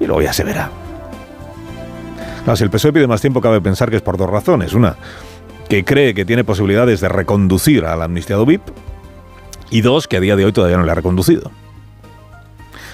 y 0.00 0.06
luego 0.06 0.22
ya 0.22 0.32
se 0.32 0.44
verá. 0.44 0.70
No, 2.46 2.56
si 2.56 2.64
el 2.64 2.70
PSOE 2.70 2.92
pide 2.92 3.06
más 3.06 3.20
tiempo, 3.20 3.40
cabe 3.40 3.60
pensar 3.60 3.90
que 3.90 3.96
es 3.96 4.02
por 4.02 4.16
dos 4.16 4.28
razones. 4.28 4.74
Una, 4.74 4.96
que 5.68 5.84
cree 5.84 6.14
que 6.14 6.24
tiene 6.24 6.44
posibilidades 6.44 7.00
de 7.00 7.08
reconducir 7.08 7.84
al 7.84 8.02
amnistiado 8.02 8.44
VIP. 8.44 8.62
Y 9.70 9.80
dos, 9.80 10.06
que 10.06 10.18
a 10.18 10.20
día 10.20 10.36
de 10.36 10.44
hoy 10.44 10.52
todavía 10.52 10.76
no 10.76 10.84
le 10.84 10.92
ha 10.92 10.94
reconducido. 10.94 11.50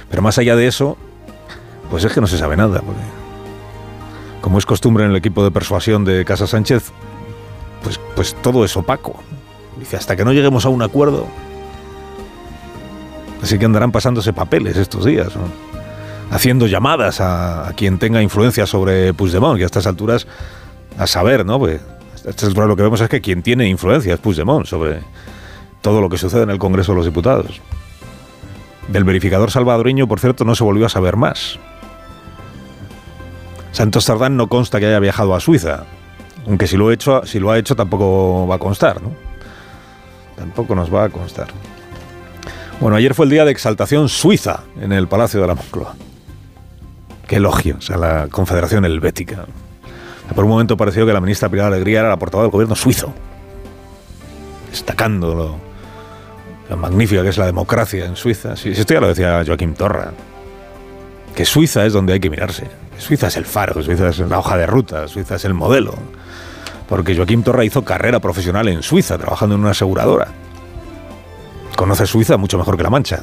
Pero 0.09 0.23
más 0.23 0.39
allá 0.39 0.57
de 0.57 0.67
eso, 0.67 0.97
pues 1.91 2.05
es 2.05 2.13
que 2.13 2.21
no 2.21 2.27
se 2.27 2.39
sabe 2.39 2.57
nada. 2.57 2.81
Como 4.41 4.59
es 4.59 4.67
costumbre 4.67 5.05
en 5.05 5.11
el 5.11 5.17
equipo 5.17 5.45
de 5.45 5.51
persuasión 5.51 6.05
de 6.05 6.25
Casa 6.25 6.47
Sánchez, 6.47 6.93
pues, 7.83 8.01
pues 8.15 8.35
todo 8.41 8.65
es 8.65 8.77
opaco. 8.77 9.21
Dice, 9.79 9.97
hasta 9.97 10.17
que 10.17 10.25
no 10.25 10.33
lleguemos 10.33 10.65
a 10.65 10.69
un 10.69 10.83
acuerdo. 10.83 11.27
Así 13.43 13.59
que 13.59 13.65
andarán 13.65 13.91
pasándose 13.91 14.33
papeles 14.33 14.77
estos 14.77 15.05
días. 15.05 15.35
¿no? 15.35 15.70
Haciendo 16.31 16.67
llamadas 16.67 17.21
a, 17.21 17.73
quien 17.77 17.99
tenga 17.99 18.23
influencia 18.23 18.67
sobre 18.67 19.13
Puigdemont, 19.13 19.59
que 19.59 19.65
a 19.65 19.67
estas 19.67 19.87
alturas, 19.87 20.27
a 20.99 21.07
saber, 21.07 21.45
¿no? 21.45 21.59
Pues 21.59 21.81
a 22.25 22.67
lo 22.67 22.77
que 22.77 22.83
vemos 22.83 23.01
es 23.01 23.09
que 23.09 23.21
quien 23.21 23.43
tiene 23.43 23.69
influencia 23.69 24.15
es 24.15 24.21
Puigdemont 24.21 24.67
sobre 24.67 25.01
todo 25.81 26.01
lo 26.01 26.09
que 26.09 26.19
sucede 26.19 26.43
en 26.43 26.51
el 26.51 26.59
Congreso 26.59 26.93
de 26.93 26.97
los 26.97 27.07
Diputados. 27.07 27.61
Del 28.89 29.05
verificador 29.05 29.51
salvadoreño, 29.51 30.07
por 30.07 30.21
cierto, 30.21 30.45
no 30.45 30.55
se 30.55 30.65
volvió 30.65 30.87
a 30.87 30.89
saber 30.89 31.17
más. 31.17 31.59
Santos 33.73 34.05
Tardán 34.05 34.37
no 34.37 34.49
consta 34.49 34.81
que 34.81 34.87
haya 34.87 34.99
viajado 34.99 35.35
a 35.35 35.41
Suiza, 35.41 35.85
aunque 36.47 36.67
si 36.67 36.77
lo, 36.77 36.91
he 36.91 36.95
hecho, 36.95 37.25
si 37.25 37.39
lo 37.39 37.51
ha 37.51 37.59
hecho 37.59 37.77
tampoco 37.77 38.47
va 38.47 38.57
a 38.57 38.59
constar, 38.59 39.01
¿no? 39.01 39.13
Tampoco 40.37 40.75
nos 40.75 40.93
va 40.93 41.05
a 41.05 41.09
constar. 41.09 41.49
Bueno, 42.81 42.97
ayer 42.97 43.15
fue 43.15 43.27
el 43.27 43.31
día 43.31 43.45
de 43.45 43.53
exaltación 43.53 44.09
suiza 44.09 44.61
en 44.81 44.93
el 44.93 45.07
Palacio 45.07 45.41
de 45.41 45.47
la 45.47 45.55
Moncloa. 45.55 45.95
Qué 47.31 47.37
elogios 47.37 47.89
a 47.93 47.97
la 47.97 48.27
Confederación 48.29 48.85
Helvética. 48.85 49.47
Por 50.35 50.43
un 50.43 50.51
momento 50.51 50.77
pareció 50.77 51.07
que 51.07 51.13
la 51.13 51.21
ministra 51.21 51.49
Pilar 51.49 51.69
Alegría 51.69 52.01
era 52.01 52.09
la 52.09 52.19
portavoz 52.19 52.47
del 52.47 52.51
gobierno 52.51 52.75
suizo, 52.75 53.15
destacando 54.69 55.33
lo, 55.33 55.57
lo 56.69 56.77
magnífica 56.77 57.23
que 57.23 57.29
es 57.29 57.39
la 57.39 57.47
democracia 57.47 58.05
en 58.05 58.17
Suiza. 58.17 58.57
Sí, 58.57 58.71
esto 58.71 58.95
ya 58.95 59.01
lo 59.01 59.07
decía 59.07 59.45
Joaquín 59.47 59.75
Torra, 59.75 60.11
que 61.33 61.45
Suiza 61.45 61.87
es 61.87 61.93
donde 61.93 62.15
hay 62.15 62.19
que 62.19 62.31
mirarse. 62.31 62.67
Suiza 62.99 63.29
es 63.29 63.37
el 63.37 63.45
faro, 63.45 63.81
Suiza 63.81 64.09
es 64.09 64.19
la 64.19 64.41
hoja 64.41 64.57
de 64.57 64.67
ruta, 64.67 65.07
Suiza 65.07 65.37
es 65.37 65.45
el 65.45 65.55
modelo. 65.55 65.95
Porque 66.89 67.15
Joaquín 67.15 67.45
Torra 67.45 67.65
hizo 67.65 67.85
carrera 67.85 68.19
profesional 68.19 68.67
en 68.67 68.83
Suiza, 68.83 69.17
trabajando 69.19 69.55
en 69.55 69.61
una 69.61 69.71
aseguradora. 69.71 70.27
Conoce 71.77 72.09
Suiza 72.09 72.37
mucho 72.37 72.59
mejor 72.59 72.77
que 72.77 72.83
La 72.83 72.91
Mancha. 72.91 73.21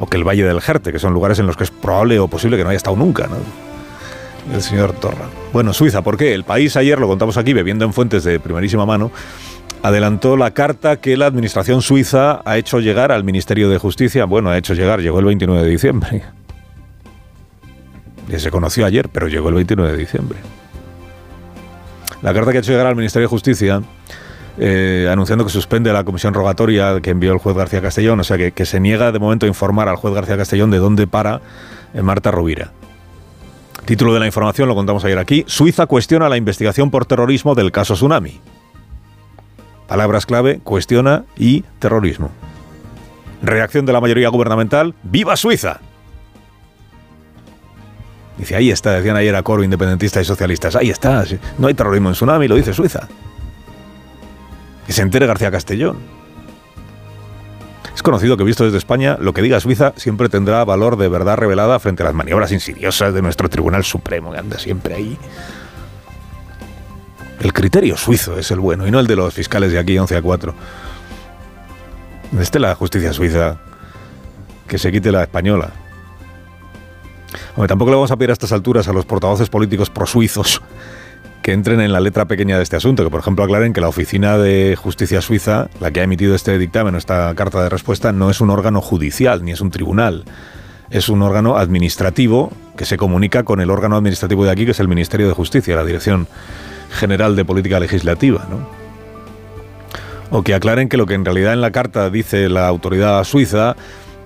O 0.00 0.06
que 0.06 0.16
el 0.16 0.24
Valle 0.26 0.44
del 0.44 0.60
Jerte, 0.60 0.92
que 0.92 0.98
son 0.98 1.12
lugares 1.12 1.38
en 1.38 1.46
los 1.46 1.56
que 1.56 1.64
es 1.64 1.70
probable 1.70 2.18
o 2.18 2.26
posible 2.26 2.56
que 2.56 2.64
no 2.64 2.70
haya 2.70 2.78
estado 2.78 2.96
nunca, 2.96 3.28
¿no? 3.28 3.36
El 4.52 4.62
señor 4.62 4.94
Torra. 4.94 5.26
Bueno, 5.52 5.72
Suiza, 5.72 6.02
¿por 6.02 6.16
qué? 6.16 6.34
El 6.34 6.44
país 6.44 6.76
ayer, 6.76 6.98
lo 6.98 7.06
contamos 7.06 7.36
aquí, 7.36 7.52
bebiendo 7.52 7.84
en 7.84 7.92
fuentes 7.92 8.24
de 8.24 8.40
primerísima 8.40 8.86
mano, 8.86 9.12
adelantó 9.82 10.36
la 10.36 10.52
carta 10.52 10.96
que 10.96 11.16
la 11.16 11.26
administración 11.26 11.82
suiza 11.82 12.40
ha 12.44 12.56
hecho 12.56 12.80
llegar 12.80 13.12
al 13.12 13.22
Ministerio 13.22 13.68
de 13.68 13.78
Justicia. 13.78 14.24
Bueno, 14.24 14.50
ha 14.50 14.58
hecho 14.58 14.74
llegar, 14.74 15.00
llegó 15.00 15.20
el 15.20 15.26
29 15.26 15.62
de 15.62 15.70
diciembre. 15.70 16.22
Y 18.28 18.38
se 18.38 18.50
conoció 18.50 18.86
ayer, 18.86 19.08
pero 19.10 19.28
llegó 19.28 19.50
el 19.50 19.56
29 19.56 19.92
de 19.92 19.98
diciembre. 19.98 20.38
La 22.22 22.32
carta 22.32 22.52
que 22.52 22.58
ha 22.58 22.60
hecho 22.60 22.72
llegar 22.72 22.86
al 22.86 22.96
Ministerio 22.96 23.26
de 23.26 23.30
Justicia 23.30 23.82
eh, 24.58 25.08
anunciando 25.10 25.44
que 25.44 25.50
suspende 25.50 25.92
la 25.92 26.04
comisión 26.04 26.34
rogatoria 26.34 27.00
que 27.00 27.10
envió 27.10 27.32
el 27.32 27.38
juez 27.38 27.56
García 27.56 27.80
Castellón, 27.80 28.20
o 28.20 28.24
sea 28.24 28.36
que, 28.50 28.66
se 28.66 28.80
niega 28.80 29.12
de 29.12 29.18
momento 29.18 29.46
a 29.46 29.48
informar 29.48 29.88
al 29.88 29.96
juez 29.96 30.14
García 30.14 30.36
Castellón 30.36 30.70
de 30.70 30.78
dónde 30.78 31.06
para 31.06 31.40
eh, 31.94 32.02
Marta 32.02 32.30
Rovira. 32.30 32.72
Título 33.84 34.12
de 34.14 34.20
la 34.20 34.26
información 34.26 34.68
lo 34.68 34.74
contamos 34.74 35.04
ayer 35.04 35.18
aquí. 35.18 35.44
Suiza 35.46 35.86
cuestiona 35.86 36.28
la 36.28 36.36
investigación 36.36 36.90
por 36.90 37.06
terrorismo 37.06 37.54
del 37.54 37.72
caso 37.72 37.94
Tsunami. 37.94 38.40
Palabras 39.88 40.26
clave, 40.26 40.60
cuestiona 40.62 41.24
y 41.36 41.62
terrorismo. 41.78 42.30
Reacción 43.42 43.86
de 43.86 43.92
la 43.92 44.00
mayoría 44.00 44.28
gubernamental, 44.28 44.94
¡Viva 45.02 45.36
Suiza! 45.36 45.80
Dice, 48.38 48.56
ahí 48.56 48.70
está, 48.70 48.92
decían 48.92 49.16
ayer 49.16 49.34
a 49.34 49.42
coro 49.42 49.64
independentistas 49.64 50.22
y 50.22 50.24
socialistas, 50.24 50.76
ahí 50.76 50.90
está, 50.90 51.24
no 51.58 51.66
hay 51.66 51.74
terrorismo 51.74 52.08
en 52.08 52.14
Tsunami, 52.14 52.48
lo 52.48 52.54
dice 52.54 52.72
Suiza. 52.72 53.08
Que 54.90 54.94
se 54.94 55.02
entere 55.02 55.24
García 55.28 55.52
Castellón. 55.52 55.98
Es 57.94 58.02
conocido 58.02 58.36
que 58.36 58.42
visto 58.42 58.64
desde 58.64 58.76
España, 58.78 59.16
lo 59.20 59.32
que 59.32 59.40
diga 59.40 59.60
Suiza 59.60 59.92
siempre 59.94 60.28
tendrá 60.28 60.64
valor 60.64 60.96
de 60.96 61.08
verdad 61.08 61.36
revelada 61.36 61.78
frente 61.78 62.02
a 62.02 62.06
las 62.06 62.14
maniobras 62.16 62.50
insidiosas 62.50 63.14
de 63.14 63.22
nuestro 63.22 63.48
Tribunal 63.48 63.84
Supremo, 63.84 64.32
que 64.32 64.38
anda 64.38 64.58
siempre 64.58 64.96
ahí. 64.96 65.16
El 67.38 67.52
criterio 67.52 67.96
suizo 67.96 68.36
es 68.36 68.50
el 68.50 68.58
bueno 68.58 68.84
y 68.84 68.90
no 68.90 68.98
el 68.98 69.06
de 69.06 69.14
los 69.14 69.32
fiscales 69.32 69.70
de 69.70 69.78
aquí 69.78 69.96
11 69.96 70.16
a 70.16 70.22
4. 70.22 70.54
Esté 72.40 72.58
la 72.58 72.74
justicia 72.74 73.12
suiza, 73.12 73.60
que 74.66 74.76
se 74.76 74.90
quite 74.90 75.12
la 75.12 75.22
española. 75.22 75.70
Hombre, 77.54 77.68
tampoco 77.68 77.92
le 77.92 77.94
vamos 77.94 78.10
a 78.10 78.16
pedir 78.16 78.30
a 78.30 78.32
estas 78.32 78.50
alturas 78.50 78.88
a 78.88 78.92
los 78.92 79.06
portavoces 79.06 79.48
políticos 79.48 79.88
prosuizos 79.88 80.60
que 81.42 81.52
entren 81.52 81.80
en 81.80 81.92
la 81.92 82.00
letra 82.00 82.26
pequeña 82.26 82.56
de 82.56 82.62
este 82.62 82.76
asunto, 82.76 83.04
que 83.04 83.10
por 83.10 83.20
ejemplo 83.20 83.44
aclaren 83.44 83.72
que 83.72 83.80
la 83.80 83.88
Oficina 83.88 84.36
de 84.36 84.76
Justicia 84.76 85.20
Suiza, 85.20 85.68
la 85.80 85.90
que 85.90 86.00
ha 86.00 86.04
emitido 86.04 86.34
este 86.34 86.58
dictamen, 86.58 86.94
esta 86.94 87.34
carta 87.34 87.62
de 87.62 87.68
respuesta, 87.68 88.12
no 88.12 88.30
es 88.30 88.40
un 88.40 88.50
órgano 88.50 88.80
judicial 88.80 89.44
ni 89.44 89.52
es 89.52 89.60
un 89.60 89.70
tribunal. 89.70 90.24
Es 90.90 91.08
un 91.08 91.22
órgano 91.22 91.56
administrativo 91.56 92.52
que 92.76 92.84
se 92.84 92.96
comunica 92.96 93.44
con 93.44 93.60
el 93.60 93.70
órgano 93.70 93.96
administrativo 93.96 94.44
de 94.44 94.50
aquí, 94.50 94.64
que 94.64 94.72
es 94.72 94.80
el 94.80 94.88
Ministerio 94.88 95.28
de 95.28 95.34
Justicia, 95.34 95.76
la 95.76 95.84
Dirección 95.84 96.26
General 96.90 97.36
de 97.36 97.44
Política 97.44 97.78
Legislativa. 97.78 98.46
¿no? 98.50 98.68
O 100.30 100.42
que 100.42 100.54
aclaren 100.54 100.88
que 100.88 100.96
lo 100.96 101.06
que 101.06 101.14
en 101.14 101.24
realidad 101.24 101.52
en 101.52 101.60
la 101.60 101.70
carta 101.70 102.10
dice 102.10 102.48
la 102.48 102.66
autoridad 102.66 103.22
suiza 103.24 103.76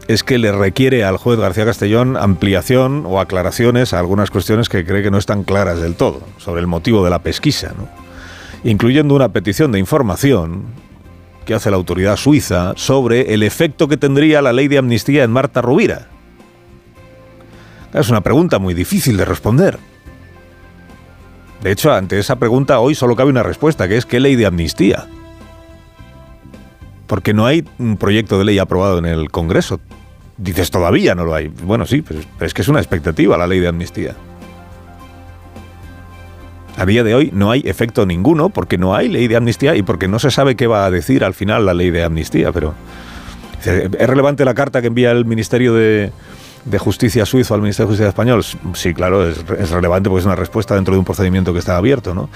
es 0.09 0.23
que 0.23 0.39
le 0.39 0.53
requiere 0.53 1.05
al 1.05 1.17
juez 1.17 1.39
García 1.39 1.65
Castellón 1.65 2.17
ampliación 2.17 3.05
o 3.07 3.21
aclaraciones 3.21 3.93
a 3.93 3.99
algunas 3.99 4.31
cuestiones 4.31 4.69
que 4.69 4.85
cree 4.85 5.03
que 5.03 5.11
no 5.11 5.19
están 5.19 5.45
claras 5.45 5.81
del 5.81 5.95
todo 5.95 6.21
sobre 6.39 6.61
el 6.61 6.67
motivo 6.67 7.05
de 7.05 7.11
la 7.11 7.21
pesquisa, 7.21 7.73
¿no? 7.77 7.89
incluyendo 8.65 9.15
una 9.15 9.31
petición 9.31 9.73
de 9.73 9.79
información 9.79 10.65
que 11.45 11.55
hace 11.55 11.71
la 11.71 11.77
autoridad 11.77 12.17
suiza 12.17 12.73
sobre 12.77 13.35
el 13.35 13.43
efecto 13.43 13.89
que 13.89 13.97
tendría 13.97 14.43
la 14.43 14.53
ley 14.53 14.69
de 14.69 14.79
amnistía 14.79 15.25
en 15.25 15.31
Marta 15.31 15.61
Rubira. 15.61 16.09
Es 17.93 18.09
una 18.09 18.23
pregunta 18.23 18.59
muy 18.59 18.75
difícil 18.75 19.17
de 19.17 19.25
responder. 19.25 19.79
De 21.63 21.71
hecho, 21.71 21.93
ante 21.93 22.19
esa 22.19 22.37
pregunta 22.37 22.81
hoy 22.81 22.95
solo 22.95 23.15
cabe 23.15 23.31
una 23.31 23.43
respuesta, 23.43 23.89
que 23.89 23.97
es 23.97 24.07
¿qué 24.07 24.21
ley 24.21 24.37
de 24.37 24.47
amnistía? 24.47 25.07
Porque 27.15 27.33
no 27.33 27.47
hay 27.47 27.65
un 27.79 27.97
proyecto 27.97 28.41
de 28.41 28.45
ley 28.45 28.59
aprobado 28.59 28.99
en 28.99 29.07
el 29.07 29.31
Congreso. 29.31 29.79
Dices, 30.37 30.73
todavía 30.73 31.15
no 31.15 31.25
lo 31.25 31.33
hay. 31.33 31.47
Bueno, 31.47 31.87
sí, 31.87 32.03
pero 32.03 32.19
es 32.41 32.53
que 32.53 32.63
es 32.63 32.67
una 32.67 32.81
expectativa 32.81 33.39
la 33.39 33.47
ley 33.47 33.61
de 33.61 33.69
amnistía. 33.69 34.17
A 36.77 36.85
día 36.85 37.05
de 37.05 37.15
hoy 37.15 37.31
no 37.33 37.53
hay 37.53 37.63
efecto 37.67 38.05
ninguno 38.05 38.49
porque 38.49 38.79
no 38.79 38.97
hay 38.97 39.09
ley 39.09 39.29
de 39.29 39.37
amnistía 39.37 39.77
y 39.77 39.85
porque 39.85 40.09
no 40.09 40.19
se 40.19 40.33
sabe 40.33 40.57
qué 40.57 40.67
va 40.67 40.87
a 40.87 40.91
decir 40.91 41.23
al 41.23 41.35
final 41.35 41.67
la 41.67 41.73
ley 41.73 41.91
de 41.91 42.03
amnistía. 42.03 42.51
Pero 42.51 42.75
es 43.65 44.09
relevante 44.09 44.45
la 44.45 44.55
carta 44.55 44.81
que 44.81 44.89
envía 44.89 45.13
el 45.13 45.25
Ministerio 45.25 45.73
de, 45.73 46.11
Justicia 46.79 47.25
suizo 47.27 47.55
al 47.55 47.61
Ministerio 47.61 47.87
de 47.87 47.91
Justicia 47.93 48.09
español. 48.09 48.43
Sí, 48.75 48.93
claro, 48.93 49.25
es, 49.25 49.39
es, 49.57 49.71
relevante 49.71 50.11
porque 50.11 50.23
es 50.23 50.27
una 50.27 50.35
respuesta 50.35 50.75
dentro 50.75 50.95
de 50.95 50.99
un 50.99 51.05
procedimiento 51.05 51.53
que 51.53 51.61
está 51.61 51.77
abierto, 51.77 52.13
¿no? 52.13 52.29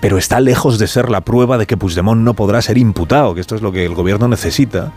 Pero 0.00 0.18
está 0.18 0.40
lejos 0.40 0.78
de 0.78 0.86
ser 0.86 1.08
la 1.08 1.22
prueba 1.22 1.58
de 1.58 1.66
que 1.66 1.76
Puigdemont 1.76 2.20
no 2.22 2.34
podrá 2.34 2.60
ser 2.62 2.78
imputado, 2.78 3.34
que 3.34 3.40
esto 3.40 3.54
es 3.54 3.62
lo 3.62 3.72
que 3.72 3.84
el 3.84 3.94
gobierno 3.94 4.28
necesita 4.28 4.92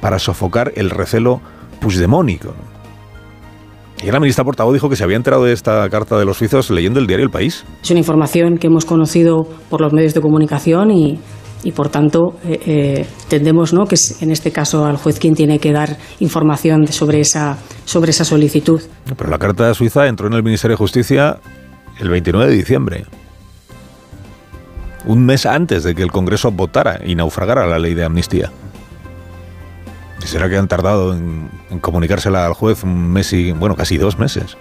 para 0.00 0.18
sofocar 0.18 0.72
el 0.76 0.90
recelo 0.90 1.40
puigdemónico. 1.80 2.54
Y 4.02 4.10
la 4.10 4.20
ministra 4.20 4.44
portavoz 4.44 4.74
dijo 4.74 4.90
que 4.90 4.96
se 4.96 5.04
había 5.04 5.16
enterado 5.16 5.44
de 5.44 5.52
esta 5.52 5.88
carta 5.88 6.18
de 6.18 6.26
los 6.26 6.36
suizos 6.36 6.68
leyendo 6.70 7.00
el 7.00 7.06
diario 7.06 7.24
El 7.24 7.30
País. 7.30 7.64
Es 7.82 7.90
una 7.90 8.00
información 8.00 8.58
que 8.58 8.66
hemos 8.66 8.84
conocido 8.84 9.48
por 9.70 9.80
los 9.80 9.94
medios 9.94 10.12
de 10.12 10.20
comunicación 10.20 10.90
y, 10.90 11.18
y 11.62 11.72
por 11.72 11.88
tanto 11.88 12.34
eh, 12.44 12.60
eh, 12.66 13.06
entendemos 13.22 13.72
¿no? 13.72 13.86
que 13.86 13.94
es 13.94 14.20
en 14.20 14.30
este 14.30 14.52
caso 14.52 14.84
al 14.84 14.98
juez 14.98 15.18
quien 15.18 15.34
tiene 15.34 15.58
que 15.58 15.72
dar 15.72 15.96
información 16.20 16.86
sobre 16.88 17.20
esa, 17.20 17.56
sobre 17.86 18.10
esa 18.10 18.26
solicitud. 18.26 18.82
Pero 19.16 19.30
la 19.30 19.38
carta 19.38 19.68
de 19.68 19.74
suiza 19.74 20.06
entró 20.06 20.26
en 20.26 20.34
el 20.34 20.42
Ministerio 20.42 20.74
de 20.74 20.78
Justicia 20.78 21.38
el 21.98 22.10
29 22.10 22.50
de 22.50 22.56
diciembre, 22.56 23.04
un 25.06 25.24
mes 25.26 25.46
antes 25.46 25.82
de 25.84 25.94
que 25.94 26.02
el 26.02 26.10
Congreso 26.10 26.50
votara 26.50 27.00
y 27.04 27.14
naufragara 27.14 27.66
la 27.66 27.78
ley 27.78 27.94
de 27.94 28.04
amnistía. 28.04 28.50
¿Será 30.24 30.48
que 30.48 30.56
han 30.56 30.68
tardado 30.68 31.14
en, 31.14 31.50
comunicársela 31.80 32.46
al 32.46 32.54
juez 32.54 32.82
un 32.82 33.12
mes 33.12 33.32
y, 33.32 33.52
bueno, 33.52 33.76
casi 33.76 33.98
dos 33.98 34.18
meses? 34.18 34.56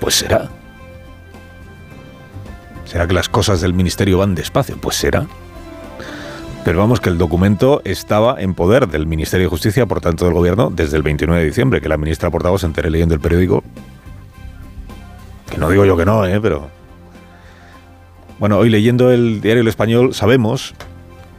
Pues 0.00 0.14
será. 0.14 0.48
¿Será 2.84 3.06
que 3.06 3.14
las 3.14 3.28
cosas 3.28 3.60
del 3.60 3.74
ministerio 3.74 4.18
van 4.18 4.34
despacio? 4.34 4.76
Pues 4.80 4.96
será. 4.96 5.26
Pero 6.64 6.78
vamos, 6.78 7.00
que 7.00 7.10
el 7.10 7.18
documento 7.18 7.82
estaba 7.84 8.40
en 8.40 8.54
poder 8.54 8.88
del 8.88 9.06
Ministerio 9.06 9.46
de 9.46 9.50
Justicia, 9.50 9.84
por 9.84 10.00
tanto 10.00 10.24
del 10.24 10.32
Gobierno, 10.32 10.70
desde 10.74 10.96
el 10.96 11.02
29 11.02 11.40
de 11.42 11.46
diciembre, 11.46 11.80
que 11.80 11.88
la 11.88 11.98
ministra 11.98 12.30
portavoz 12.30 12.62
se 12.62 12.66
enteré 12.66 12.88
leyendo 12.88 13.14
el 13.14 13.20
periódico. 13.20 13.62
Que 15.50 15.58
no 15.58 15.68
digo 15.68 15.84
yo 15.84 15.96
que 15.96 16.06
no, 16.06 16.24
¿eh? 16.24 16.40
Pero... 16.40 16.70
Bueno, 18.38 18.58
hoy 18.58 18.68
leyendo 18.68 19.10
el 19.10 19.40
diario 19.40 19.62
El 19.62 19.68
Español 19.68 20.12
sabemos 20.12 20.74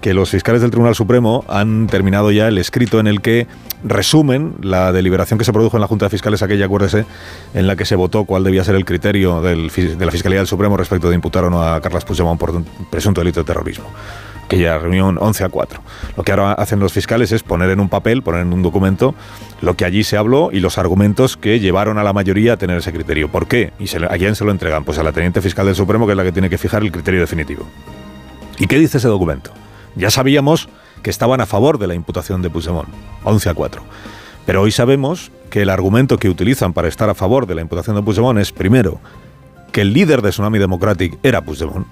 que 0.02 0.14
los 0.14 0.30
fiscales 0.30 0.62
del 0.62 0.72
Tribunal 0.72 0.96
Supremo 0.96 1.44
han 1.48 1.88
terminado 1.88 2.32
ya 2.32 2.48
el 2.48 2.58
escrito 2.58 3.00
en 3.00 3.08
el 3.08 3.22
que 3.22 3.48
resumen 3.84 4.54
la 4.62 4.92
deliberación 4.92 5.38
que 5.38 5.46
se 5.46 5.52
produjo 5.52 5.78
en 5.78 5.82
la 5.82 5.88
Junta 5.88 6.06
de 6.06 6.10
Fiscales, 6.12 6.42
aquella, 6.42 6.66
acuérdese, 6.66 7.06
en 7.54 7.68
la 7.68 7.76
que 7.76 7.86
se 7.86 7.96
votó 7.96 8.26
cuál 8.26 8.44
debía 8.44 8.64
ser 8.64 8.76
el 8.76 8.86
criterio 8.86 9.42
de 9.42 9.56
la 9.56 10.12
Fiscalía 10.12 10.40
del 10.40 10.48
Supremo 10.48 10.78
respecto 10.78 11.10
de 11.10 11.16
imputar 11.16 11.44
o 11.44 11.50
no 11.50 11.64
a 11.64 11.82
Carlos 11.82 12.06
Puigdemont 12.06 12.40
por 12.40 12.52
un 12.52 12.66
presunto 12.90 13.22
delito 13.22 13.42
de 13.42 13.46
terrorismo 13.46 13.86
aquella 14.46 14.78
reunión 14.78 15.18
11 15.20 15.44
a 15.44 15.50
4. 15.50 15.82
Lo 16.16 16.24
que 16.24 16.32
ahora 16.32 16.54
hacen 16.54 16.80
los 16.80 16.94
fiscales 16.94 17.32
es 17.32 17.44
poner 17.44 17.70
en 17.72 17.80
un 17.80 17.90
papel, 17.90 18.22
poner 18.22 18.42
en 18.42 18.54
un 18.54 18.62
documento 18.62 19.16
lo 19.62 19.76
que 19.76 19.86
allí 19.86 20.04
se 20.04 20.18
habló 20.18 20.50
y 20.52 20.60
los 20.60 20.78
argumentos 20.78 21.38
que 21.38 21.60
llevaron 21.60 21.98
a 21.98 22.04
la 22.04 22.14
mayoría 22.14 22.54
a 22.54 22.58
tener 22.58 22.78
ese 22.78 22.94
criterio. 22.94 23.30
¿Por 23.30 23.48
qué? 23.48 23.74
¿Y 23.80 23.88
se, 23.88 23.98
a 23.98 24.18
quién 24.18 24.36
se 24.36 24.46
lo 24.46 24.52
entregan? 24.52 24.84
Pues 24.84 24.98
a 24.98 25.04
la 25.04 25.12
Teniente 25.12 25.42
Fiscal 25.42 25.66
del 25.66 25.76
Supremo, 25.76 26.06
que 26.06 26.14
es 26.14 26.18
la 26.18 26.24
que 26.24 26.32
tiene 26.32 26.50
que 26.50 26.58
fijar 26.58 26.84
el 26.84 26.92
criterio 26.92 27.20
definitivo. 27.20 27.66
¿Y 28.58 28.68
qué 28.68 28.80
dice 28.80 29.00
ese 29.00 29.08
documento? 29.08 29.52
Ya 29.96 30.10
sabíamos 30.10 30.70
que 31.02 31.10
estaban 31.10 31.42
a 31.42 31.46
favor 31.46 31.78
de 31.78 31.88
la 31.88 31.96
imputación 31.96 32.42
de 32.42 32.50
Puigdemont, 32.50 32.90
11 33.24 33.50
a 33.50 33.54
4. 33.54 33.84
Pero 34.46 34.62
hoy 34.62 34.72
sabemos 34.72 35.32
que 35.50 35.64
el 35.64 35.70
argumento 35.70 36.18
que 36.18 36.30
utilizan 36.30 36.74
para 36.74 36.88
estar 36.88 37.10
a 37.10 37.16
favor 37.16 37.48
de 37.48 37.56
la 37.56 37.62
imputación 37.62 37.96
de 37.96 38.04
Puigdemont 38.04 38.40
es, 38.40 38.52
primero, 38.52 39.00
que 39.72 39.82
el 39.82 39.94
líder 39.94 40.22
de 40.22 40.30
Tsunami 40.30 40.60
Democratic 40.60 41.18
era 41.24 41.42
Puigdemont, 41.42 41.88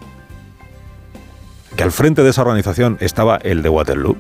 que 1.76 1.84
al 1.84 1.92
frente 1.92 2.24
de 2.24 2.30
esa 2.30 2.42
organización 2.42 2.98
estaba 3.00 3.38
el 3.38 3.62
de 3.62 3.70
Waterloo. 3.70 4.18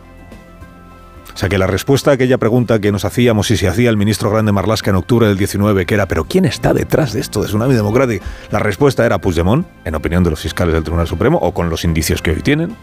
O 1.33 1.37
sea 1.37 1.49
que 1.49 1.57
la 1.57 1.65
respuesta 1.65 2.11
a 2.11 2.13
aquella 2.13 2.37
pregunta 2.37 2.79
que 2.79 2.91
nos 2.91 3.05
hacíamos 3.05 3.49
y 3.49 3.57
se 3.57 3.67
hacía 3.67 3.89
el 3.89 3.97
ministro 3.97 4.29
Grande 4.29 4.51
Marlasca 4.51 4.91
en 4.91 4.97
octubre 4.97 5.27
del 5.27 5.37
19, 5.37 5.85
que 5.87 5.95
era, 5.95 6.07
¿pero 6.07 6.25
quién 6.25 6.45
está 6.45 6.73
detrás 6.73 7.13
de 7.13 7.21
esto 7.21 7.41
de 7.41 7.47
Tsunami 7.47 7.73
Democratic? 7.73 8.21
La 8.51 8.59
respuesta 8.59 9.03
era 9.03 9.17
Puigdemont, 9.17 9.65
en 9.83 9.95
opinión 9.95 10.23
de 10.23 10.29
los 10.29 10.39
fiscales 10.39 10.73
del 10.75 10.83
Tribunal 10.83 11.07
Supremo, 11.07 11.39
o 11.39 11.51
con 11.53 11.71
los 11.71 11.85
indicios 11.85 12.21
que 12.21 12.31
hoy 12.31 12.41
tienen 12.41 12.75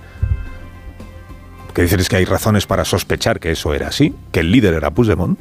que 1.73 1.83
dicen 1.83 2.01
es 2.01 2.09
que 2.09 2.17
hay 2.17 2.25
razones 2.25 2.67
para 2.67 2.85
sospechar 2.85 3.41
que 3.41 3.53
eso 3.53 3.73
era 3.75 3.89
así, 3.89 4.15
que 4.33 4.41
el 4.41 4.51
líder 4.51 4.75
era 4.75 4.91
Puigdemont, 4.91 5.39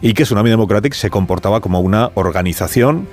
y 0.00 0.14
que 0.14 0.22
Tsunami 0.22 0.50
Democratic 0.50 0.94
se 0.94 1.10
comportaba 1.10 1.60
como 1.60 1.80
una 1.80 2.10
organización 2.14 3.08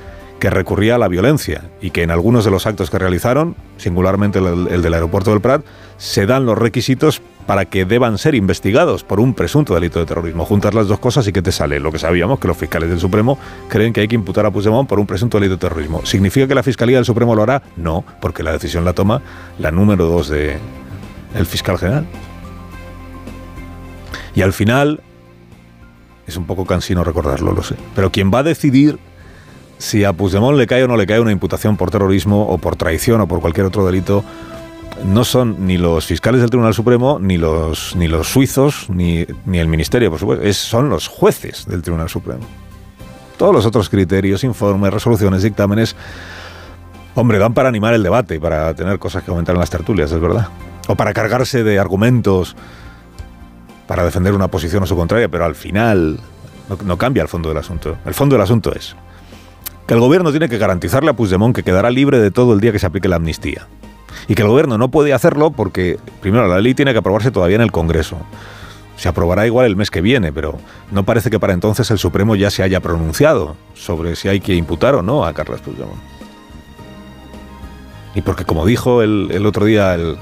que 0.45 0.51
recurría 0.51 0.93
a 0.93 0.97
la 0.99 1.07
violencia 1.07 1.72
y 1.81 1.89
que 1.89 2.03
en 2.03 2.11
algunos 2.11 2.45
de 2.45 2.51
los 2.51 2.67
actos 2.67 2.91
que 2.91 2.99
realizaron, 2.99 3.55
singularmente 3.77 4.38
el, 4.38 4.80
del 4.84 4.93
aeropuerto 4.93 5.31
del 5.31 5.41
Prat, 5.41 5.65
se 5.97 6.27
dan 6.27 6.45
los 6.45 6.55
requisitos 6.55 7.19
para 7.47 7.65
que 7.65 7.84
deban 7.84 8.19
ser 8.19 8.35
investigados 8.35 9.03
por 9.03 9.19
un 9.19 9.34
presunto 9.34 9.73
delito 9.73 9.97
de 9.97 10.05
terrorismo. 10.05 10.45
Juntas 10.45 10.76
las 10.76 10.88
dos 10.88 10.99
cosas 10.99 11.27
y 11.27 11.34
que 11.34 11.41
te 11.41 11.51
sale 11.51 11.80
lo 11.80 11.91
que 11.91 11.97
sabíamos, 11.97 12.38
que 12.38 12.47
los 12.47 12.57
fiscales 12.57 12.89
del 12.89 12.99
Supremo 12.99 13.39
creen 13.69 13.91
que 13.91 14.01
hay 14.01 14.07
que 14.07 14.13
imputar 14.13 14.45
a 14.45 14.51
Puigdemont 14.51 14.88
por 14.88 14.99
un 14.99 15.07
presunto 15.07 15.39
delito 15.39 15.55
de 15.55 15.61
terrorismo. 15.61 16.05
¿Significa 16.05 16.47
que 16.47 16.53
la 16.53 16.61
Fiscalía 16.61 16.97
del 16.97 17.05
Supremo 17.05 17.34
lo 17.34 17.41
hará? 17.41 17.63
No, 17.76 18.05
porque 18.22 18.43
la 18.43 18.51
decisión 18.51 18.85
la 18.85 18.93
toma 18.93 19.23
la 19.57 19.72
número 19.72 20.05
dos 20.05 20.30
de 20.30 20.59
el 21.34 21.47
fiscal 21.47 21.80
general. 21.80 22.05
Y 24.35 24.43
al 24.43 24.53
final, 24.53 25.01
es 26.27 26.38
un 26.38 26.45
poco 26.45 26.67
cansino 26.67 27.03
recordarlo, 27.03 27.51
lo 27.51 27.63
sé, 27.63 27.77
pero 27.95 28.11
quien 28.11 28.31
va 28.31 28.39
a 28.39 28.43
decidir 28.43 28.99
si 29.77 30.03
a 30.03 30.14
Puigdemont 30.14 30.57
le 30.57 30.68
cae 30.68 30.84
o 30.84 30.88
no 30.88 30.97
le 30.97 31.07
cae 31.07 31.19
una 31.19 31.31
imputación 31.31 31.77
por 31.77 31.91
terrorismo 31.91 32.47
o 32.47 32.57
por 32.57 32.76
traición 32.76 33.22
o 33.22 33.27
por 33.27 33.41
cualquier 33.41 33.65
otro 33.65 33.85
delito, 33.85 34.23
no 35.03 35.23
son 35.26 35.68
ni 35.68 35.77
los 35.77 36.06
fiscales 36.06 36.41
del 36.41 36.49
Tribunal 36.49 36.73
Supremo, 36.73 37.19
ni 37.19 37.38
los, 37.38 37.95
ni 37.95 38.07
los 38.07 38.27
suizos, 38.27 38.89
ni, 38.89 39.26
ni 39.45 39.60
el 39.60 39.68
Ministerio, 39.68 40.10
por 40.10 40.19
supuesto, 40.19 40.45
es, 40.45 40.57
son 40.57 40.89
los 40.89 41.07
jueces 41.07 41.65
del 41.68 41.81
Tribunal 41.81 42.10
Supremo. 42.10 42.45
Todos 43.38 43.53
los 43.53 43.65
otros 43.65 43.89
criterios, 43.89 44.43
informes, 44.45 44.93
resoluciones, 44.93 45.43
dictámenes, 45.43 45.95
hombre, 47.15 47.38
dan 47.38 47.53
para 47.53 47.68
animar 47.68 47.93
el 47.93 48.03
debate 48.03 48.35
y 48.35 48.39
para 48.39 48.73
tener 48.73 48.97
cosas 48.97 49.23
que 49.23 49.31
comentar 49.31 49.56
en 49.56 49.60
las 49.60 49.69
tertulias, 49.69 50.11
es 50.11 50.22
verdad. 50.22 50.47
O 50.88 50.95
para 50.95 51.14
cargarse 51.14 51.64
de 51.64 51.77
argumentos 51.77 52.56
para 53.88 54.03
defender 54.03 54.34
una 54.34 54.47
posición 54.47 54.84
o 54.84 54.85
su 54.85 54.95
contraria, 54.95 55.30
pero 55.30 55.45
al 55.45 55.56
final 55.56 56.19
no, 56.85 56.97
cambia 56.97 57.22
el 57.22 57.27
fondo 57.27 57.49
del 57.49 57.57
asunto. 57.57 57.97
El 58.06 58.14
fondo 58.14 58.35
del 58.35 58.43
asunto 58.43 58.73
es 58.73 58.95
que 59.88 59.94
el 59.94 59.99
gobierno 59.99 60.32
tiene 60.32 60.49
que 60.49 60.57
garantizarle 60.57 61.12
a 61.12 61.14
Puigdemont 61.14 61.56
que 61.56 61.64
quedará 61.64 61.91
libre 61.91 62.20
de 62.20 62.32
todo 62.32 62.53
el 62.53 62.60
día 62.60 62.72
que 62.72 62.80
se 62.80 62.88
aplique 62.88 63.07
la 63.07 63.18
amnistía. 63.18 63.68
Y 64.28 64.34
que 64.34 64.41
el 64.41 64.48
gobierno 64.48 64.78
no 64.78 64.90
puede 64.90 65.14
hacerlo 65.14 65.52
porque, 65.52 65.99
primero, 66.22 66.48
la 66.48 66.60
ley 66.60 66.74
tiene 66.74 66.94
que 66.94 66.99
aprobarse 66.99 67.30
todavía 67.30 67.57
en 67.57 67.62
el 67.62 67.72
Congreso. 67.72 68.18
Se 68.98 69.10
aprobará 69.10 69.45
igual 69.45 69.68
el 69.68 69.76
mes 69.76 69.91
que 69.91 70.02
viene, 70.02 70.32
pero 70.32 70.57
no 70.91 71.03
parece 71.03 71.30
que 71.30 71.40
para 71.40 71.53
entonces 71.53 71.91
el 71.91 71.99
Supremo 71.99 72.36
ya 72.36 72.49
se 72.49 72.64
haya 72.64 72.80
pronunciado 72.80 73.56
sobre 73.76 74.16
si 74.16 74.28
hay 74.28 74.40
que 74.40 74.56
imputar 74.56 74.95
o 74.95 75.03
no 75.03 75.26
a 75.26 75.34
Carlos 75.34 75.62
Puigdemont. 75.62 75.99
Y 78.16 78.22
porque, 78.22 78.45
como 78.45 78.66
dijo 78.66 79.03
el, 79.03 79.45
otro 79.45 79.66
día 79.66 79.94
el, 79.94 80.18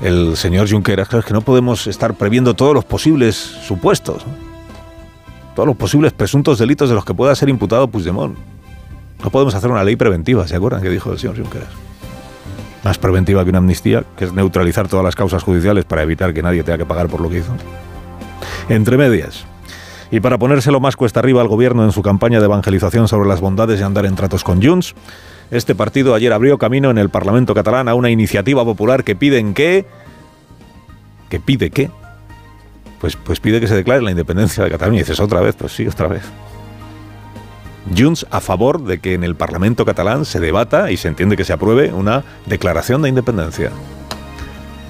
el 0.00 0.36
señor 0.36 0.68
Junqueras, 0.68 1.06
claro, 1.06 1.20
es 1.20 1.26
que 1.26 1.34
no 1.34 1.42
podemos 1.42 1.86
estar 1.86 2.14
previendo 2.14 2.54
todos 2.54 2.74
los 2.74 2.86
posibles 2.86 3.36
supuestos, 3.36 4.24
todos 5.54 5.66
los 5.66 5.76
posibles 5.76 6.14
presuntos 6.14 6.58
delitos 6.58 6.88
de 6.88 6.94
los 6.94 7.04
que 7.04 7.14
pueda 7.14 7.34
ser 7.36 7.50
imputado 7.50 7.86
Puigdemont. 7.86 8.36
No 9.22 9.30
podemos 9.30 9.54
hacer 9.54 9.70
una 9.70 9.84
ley 9.84 9.96
preventiva, 9.96 10.46
¿se 10.46 10.56
acuerdan 10.56 10.82
que 10.82 10.90
dijo 10.90 11.12
el 11.12 11.18
señor 11.18 11.36
Junqueras? 11.36 11.68
Más 12.84 12.98
preventiva 12.98 13.44
que 13.44 13.50
una 13.50 13.58
amnistía, 13.58 14.04
que 14.16 14.24
es 14.24 14.32
neutralizar 14.32 14.88
todas 14.88 15.04
las 15.04 15.14
causas 15.14 15.42
judiciales 15.42 15.84
para 15.84 16.02
evitar 16.02 16.34
que 16.34 16.42
nadie 16.42 16.64
tenga 16.64 16.78
que 16.78 16.86
pagar 16.86 17.08
por 17.08 17.20
lo 17.20 17.30
que 17.30 17.38
hizo. 17.38 17.54
Entre 18.68 18.96
medias. 18.96 19.44
Y 20.10 20.20
para 20.20 20.38
ponérselo 20.38 20.80
más 20.80 20.96
cuesta 20.96 21.20
arriba 21.20 21.40
al 21.40 21.48
gobierno 21.48 21.84
en 21.84 21.92
su 21.92 22.02
campaña 22.02 22.40
de 22.40 22.46
evangelización 22.46 23.08
sobre 23.08 23.28
las 23.28 23.40
bondades 23.40 23.78
de 23.78 23.84
andar 23.84 24.04
en 24.04 24.16
tratos 24.16 24.42
con 24.42 24.62
Junts, 24.62 24.94
este 25.50 25.74
partido 25.74 26.14
ayer 26.14 26.32
abrió 26.32 26.58
camino 26.58 26.90
en 26.90 26.98
el 26.98 27.08
Parlamento 27.08 27.54
catalán 27.54 27.88
a 27.88 27.94
una 27.94 28.10
iniciativa 28.10 28.64
popular 28.64 29.04
que 29.04 29.14
piden 29.14 29.54
que... 29.54 29.86
¿Que 31.30 31.40
pide 31.40 31.70
qué? 31.70 31.90
pues, 33.02 33.16
pues 33.16 33.40
pide 33.40 33.60
que 33.60 33.66
se 33.66 33.74
declare 33.74 34.00
la 34.00 34.12
independencia 34.12 34.62
de 34.62 34.70
Cataluña. 34.70 34.98
Y 34.98 35.02
dices, 35.02 35.18
otra 35.18 35.40
vez, 35.40 35.56
pues 35.56 35.72
sí, 35.72 35.84
otra 35.88 36.06
vez. 36.06 36.22
Junts 37.96 38.26
a 38.30 38.40
favor 38.40 38.84
de 38.84 39.00
que 39.00 39.14
en 39.14 39.24
el 39.24 39.34
Parlamento 39.34 39.84
catalán 39.84 40.24
se 40.24 40.40
debata 40.40 40.90
y 40.90 40.96
se 40.96 41.08
entiende 41.08 41.36
que 41.36 41.44
se 41.44 41.52
apruebe 41.52 41.92
una 41.92 42.24
declaración 42.46 43.02
de 43.02 43.08
independencia. 43.08 43.70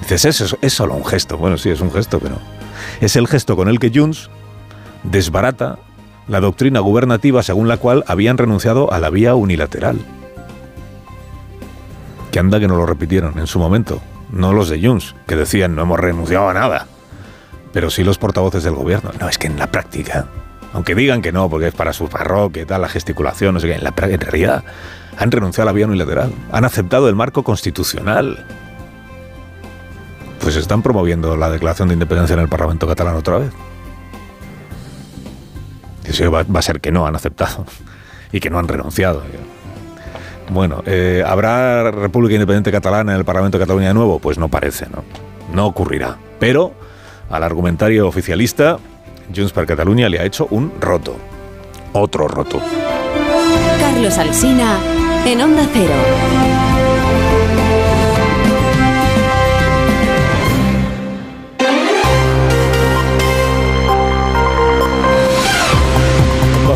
Dices, 0.01 0.41
es, 0.41 0.57
es 0.61 0.73
solo 0.73 0.93
un 0.93 1.05
gesto. 1.05 1.37
Bueno, 1.37 1.57
sí, 1.57 1.69
es 1.69 1.81
un 1.81 1.91
gesto, 1.91 2.19
pero 2.19 2.37
es 3.01 3.15
el 3.15 3.27
gesto 3.27 3.55
con 3.55 3.67
el 3.69 3.79
que 3.79 3.91
Junts 3.93 4.29
desbarata 5.03 5.79
la 6.27 6.39
doctrina 6.39 6.79
gubernativa 6.79 7.43
según 7.43 7.67
la 7.67 7.77
cual 7.77 8.03
habían 8.07 8.37
renunciado 8.37 8.91
a 8.91 8.99
la 8.99 9.09
vía 9.09 9.35
unilateral. 9.35 9.99
Que 12.31 12.39
anda 12.39 12.59
que 12.59 12.67
no 12.67 12.75
lo 12.75 12.85
repitieron 12.85 13.37
en 13.39 13.47
su 13.47 13.59
momento, 13.59 14.01
no 14.31 14.53
los 14.53 14.69
de 14.69 14.81
Junts, 14.81 15.15
que 15.27 15.35
decían 15.35 15.75
no 15.75 15.83
hemos 15.83 15.99
renunciado 15.99 16.49
a 16.49 16.53
nada, 16.53 16.87
pero 17.71 17.89
sí 17.89 18.03
los 18.03 18.17
portavoces 18.17 18.63
del 18.63 18.75
gobierno. 18.75 19.11
No, 19.19 19.29
es 19.29 19.37
que 19.37 19.47
en 19.47 19.57
la 19.57 19.71
práctica, 19.71 20.27
aunque 20.73 20.95
digan 20.95 21.21
que 21.21 21.31
no, 21.31 21.49
porque 21.49 21.67
es 21.67 21.73
para 21.73 21.93
su 21.93 22.09
parroquia 22.09 22.63
y 22.63 22.65
tal, 22.65 22.81
la 22.81 22.89
gesticulación, 22.89 23.53
no 23.53 23.59
sé 23.59 23.67
qué, 23.67 23.75
en, 23.75 23.83
la, 23.83 23.93
en 23.95 24.19
realidad 24.19 24.63
han 25.17 25.31
renunciado 25.31 25.69
a 25.69 25.71
la 25.71 25.75
vía 25.75 25.85
unilateral, 25.85 26.33
han 26.51 26.65
aceptado 26.65 27.07
el 27.07 27.15
marco 27.15 27.43
constitucional. 27.43 28.45
Pues 30.41 30.57
están 30.57 30.81
promoviendo 30.81 31.37
la 31.37 31.49
declaración 31.49 31.87
de 31.87 31.93
independencia 31.93 32.33
en 32.33 32.39
el 32.39 32.49
Parlamento 32.49 32.87
catalán 32.87 33.15
otra 33.15 33.37
vez. 33.37 33.51
Eso 36.03 36.29
va, 36.29 36.43
va 36.43 36.59
a 36.59 36.63
ser 36.63 36.81
que 36.81 36.91
no 36.91 37.07
han 37.07 37.15
aceptado 37.15 37.65
y 38.33 38.41
que 38.41 38.49
no 38.49 38.59
han 38.59 38.67
renunciado. 38.67 39.23
Bueno, 40.49 40.83
eh, 40.85 41.23
¿habrá 41.25 41.91
República 41.91 42.33
Independiente 42.33 42.71
Catalana 42.71 43.13
en 43.13 43.19
el 43.19 43.25
Parlamento 43.25 43.57
de 43.57 43.63
Cataluña 43.63 43.87
de 43.89 43.93
nuevo? 43.93 44.19
Pues 44.19 44.37
no 44.37 44.49
parece, 44.49 44.87
¿no? 44.89 45.03
No 45.53 45.67
ocurrirá. 45.67 46.17
Pero 46.39 46.73
al 47.29 47.43
argumentario 47.43 48.07
oficialista, 48.07 48.79
Junts 49.33 49.51
per 49.51 49.65
Cataluña 49.65 50.09
le 50.09 50.19
ha 50.19 50.25
hecho 50.25 50.47
un 50.49 50.71
roto. 50.79 51.17
Otro 51.93 52.27
roto. 52.27 52.59
Carlos 53.79 54.17
Alsina 54.17 54.77
en 55.25 55.41
Onda 55.41 55.67
Cero. 55.71 56.52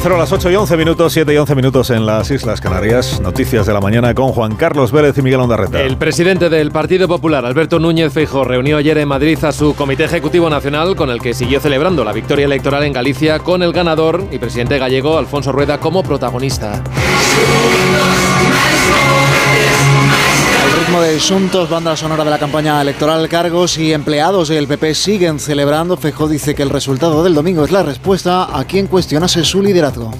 Cero 0.07 0.17
las 0.17 0.31
8 0.31 0.51
y 0.51 0.55
11 0.55 0.77
minutos, 0.77 1.11
7 1.11 1.33
y 1.33 1.37
11 1.37 1.53
minutos 1.53 1.89
en 1.89 2.05
las 2.05 2.31
Islas 2.31 2.61
Canarias. 2.61 3.19
Noticias 3.19 3.65
de 3.65 3.73
la 3.73 3.81
mañana 3.81 4.13
con 4.13 4.31
Juan 4.31 4.55
Carlos 4.55 4.93
Vélez 4.93 5.17
y 5.17 5.21
Miguel 5.21 5.41
Ondarreta. 5.41 5.81
El 5.81 5.97
presidente 5.97 6.47
del 6.47 6.71
Partido 6.71 7.09
Popular, 7.09 7.45
Alberto 7.45 7.77
Núñez 7.77 8.13
Feijóo, 8.13 8.45
reunió 8.45 8.77
ayer 8.77 8.97
en 8.99 9.09
Madrid 9.09 9.37
a 9.43 9.51
su 9.51 9.75
Comité 9.75 10.05
Ejecutivo 10.05 10.49
Nacional 10.49 10.95
con 10.95 11.09
el 11.09 11.19
que 11.19 11.33
siguió 11.33 11.59
celebrando 11.59 12.05
la 12.05 12.13
victoria 12.13 12.45
electoral 12.45 12.85
en 12.85 12.93
Galicia 12.93 13.39
con 13.39 13.61
el 13.63 13.73
ganador 13.73 14.23
y 14.31 14.37
presidente 14.37 14.77
gallego 14.77 15.17
Alfonso 15.17 15.51
Rueda 15.51 15.77
como 15.77 16.03
protagonista. 16.03 16.81
Ritmo 20.87 21.01
de 21.01 21.17
asuntos, 21.17 21.69
banda 21.69 21.97
sonora 21.97 22.23
de 22.23 22.29
la 22.29 22.39
campaña 22.39 22.81
electoral, 22.81 23.27
cargos 23.27 23.77
y 23.77 23.91
empleados 23.91 24.47
del 24.47 24.69
PP 24.69 24.95
siguen 24.95 25.37
celebrando. 25.37 25.97
Fejó 25.97 26.29
dice 26.29 26.55
que 26.55 26.63
el 26.63 26.69
resultado 26.69 27.25
del 27.25 27.33
domingo 27.33 27.65
es 27.65 27.71
la 27.71 27.83
respuesta 27.83 28.57
a 28.57 28.63
quien 28.63 28.87
cuestionase 28.87 29.43
su 29.43 29.61
liderazgo. 29.61 30.13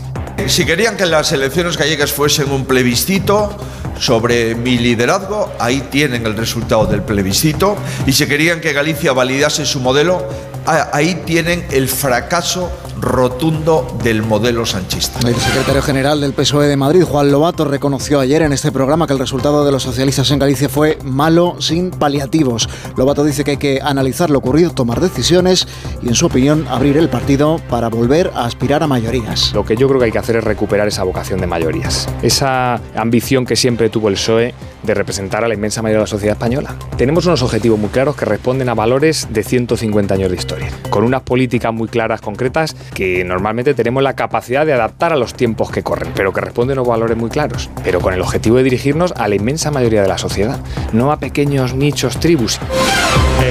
Si 0.46 0.66
querían 0.66 0.98
que 0.98 1.06
las 1.06 1.32
elecciones 1.32 1.78
gallegas 1.78 2.12
fuesen 2.12 2.52
un 2.52 2.66
plebiscito 2.66 3.56
sobre 3.98 4.56
mi 4.56 4.78
liderazgo, 4.78 5.54
ahí 5.58 5.88
tienen 5.90 6.26
el 6.26 6.36
resultado 6.36 6.86
del 6.86 7.02
plebiscito. 7.02 7.78
Y 8.06 8.12
si 8.12 8.28
querían 8.28 8.60
que 8.60 8.74
Galicia 8.74 9.14
validase 9.14 9.66
su 9.66 9.80
modelo, 9.80 10.28
ahí 10.66 11.24
tienen 11.26 11.66
el 11.72 11.88
fracaso 11.88 12.70
rotundo 13.00 13.86
del 14.04 14.24
modelo 14.24 14.66
sanchista. 14.66 15.20
El 15.28 15.36
secretario 15.36 15.82
general 15.82 16.22
del 16.22 16.34
PSOE 16.34 16.68
de 16.68 16.78
Madrid, 16.78 17.04
Juan 17.04 17.32
Lobato, 17.32 17.66
reconoció 17.66 18.20
ayer 18.20 18.42
en 18.42 18.54
este 18.54 18.72
programa 18.72 19.08
que 19.08 19.14
el 19.14 19.20
resultado 19.20 19.66
de 19.66 19.72
los 19.72 19.84
socialistas 19.84 20.32
en 20.32 20.40
Galicia 20.40 20.70
fue 20.70 20.98
malo 21.04 21.56
sin 21.60 21.92
paliativos. 21.92 22.70
Lobato 22.96 23.24
dice 23.24 23.44
que 23.44 23.52
hay 23.52 23.58
que 23.58 23.80
analizar 23.82 24.30
lo 24.30 24.40
ocurrido, 24.40 24.72
tomar 24.72 25.00
decisiones 25.00 25.68
y, 26.02 26.08
en 26.08 26.16
su 26.16 26.26
opinión, 26.26 26.68
abrir 26.70 26.98
el 26.98 27.10
partido 27.10 27.60
para 27.70 27.90
volver 27.90 28.32
a 28.36 28.46
aspirar 28.46 28.84
a 28.84 28.88
mayorías. 28.88 29.54
Lo 29.54 29.66
que 29.66 29.76
yo 29.76 29.88
creo 29.88 30.00
que 30.00 30.06
hay 30.06 30.12
que 30.12 30.20
hacer 30.20 30.38
es 30.38 30.44
recuperar 30.44 30.88
esa 30.88 31.04
vocación 31.04 31.40
de 31.40 31.48
mayorías, 31.48 32.08
esa 32.22 32.82
ambición 32.96 33.46
que 33.46 33.56
siempre 33.56 33.90
tuvo 33.90 34.10
el 34.10 34.16
PSOE 34.16 34.54
de 34.84 34.94
representar 34.94 35.44
a 35.44 35.48
la 35.48 35.54
inmensa 35.54 35.82
mayoría 35.82 36.00
de 36.00 36.04
la 36.04 36.08
sociedad 36.08 36.36
española. 36.36 36.76
Tenemos 36.98 37.26
unos 37.26 37.42
objetivos 37.42 37.80
muy 37.80 37.90
claros 37.90 38.16
que 38.16 38.26
responden 38.26 38.70
a 38.70 38.74
valores 38.74 39.28
de 39.30 39.44
150 39.44 40.14
años 40.14 40.30
de 40.30 40.38
historia, 40.38 40.72
con 40.90 41.04
unas 41.04 41.22
políticas 41.22 41.74
muy 41.74 41.88
claras, 41.88 42.22
concretas, 42.22 42.76
que 42.94 43.24
normalmente 43.24 43.74
tenemos 43.74 44.04
la 44.04 44.16
capacidad 44.16 44.66
de 44.66 44.74
adaptar 44.74 45.14
a 45.14 45.16
los 45.16 45.34
tiempos 45.34 45.72
que 45.72 45.84
corren, 45.84 46.12
pero 46.16 46.34
que 46.34 46.42
responden 46.42 46.80
a 46.80 46.82
valores 46.82 47.18
muy 47.18 47.30
claros, 47.30 47.70
pero 47.84 48.00
con 48.00 48.14
el 48.14 48.22
objetivo 48.22 48.58
de 48.58 48.64
dirigirnos 48.64 49.14
a 49.16 49.28
la 49.28 49.36
inmensa 49.36 49.72
mayoría 49.72 50.02
de 50.02 50.08
la 50.08 50.18
sociedad, 50.18 50.60
no 50.94 51.12
a 51.12 51.20
pequeños 51.20 51.74
nichos, 51.74 52.20
tribus. 52.20 52.60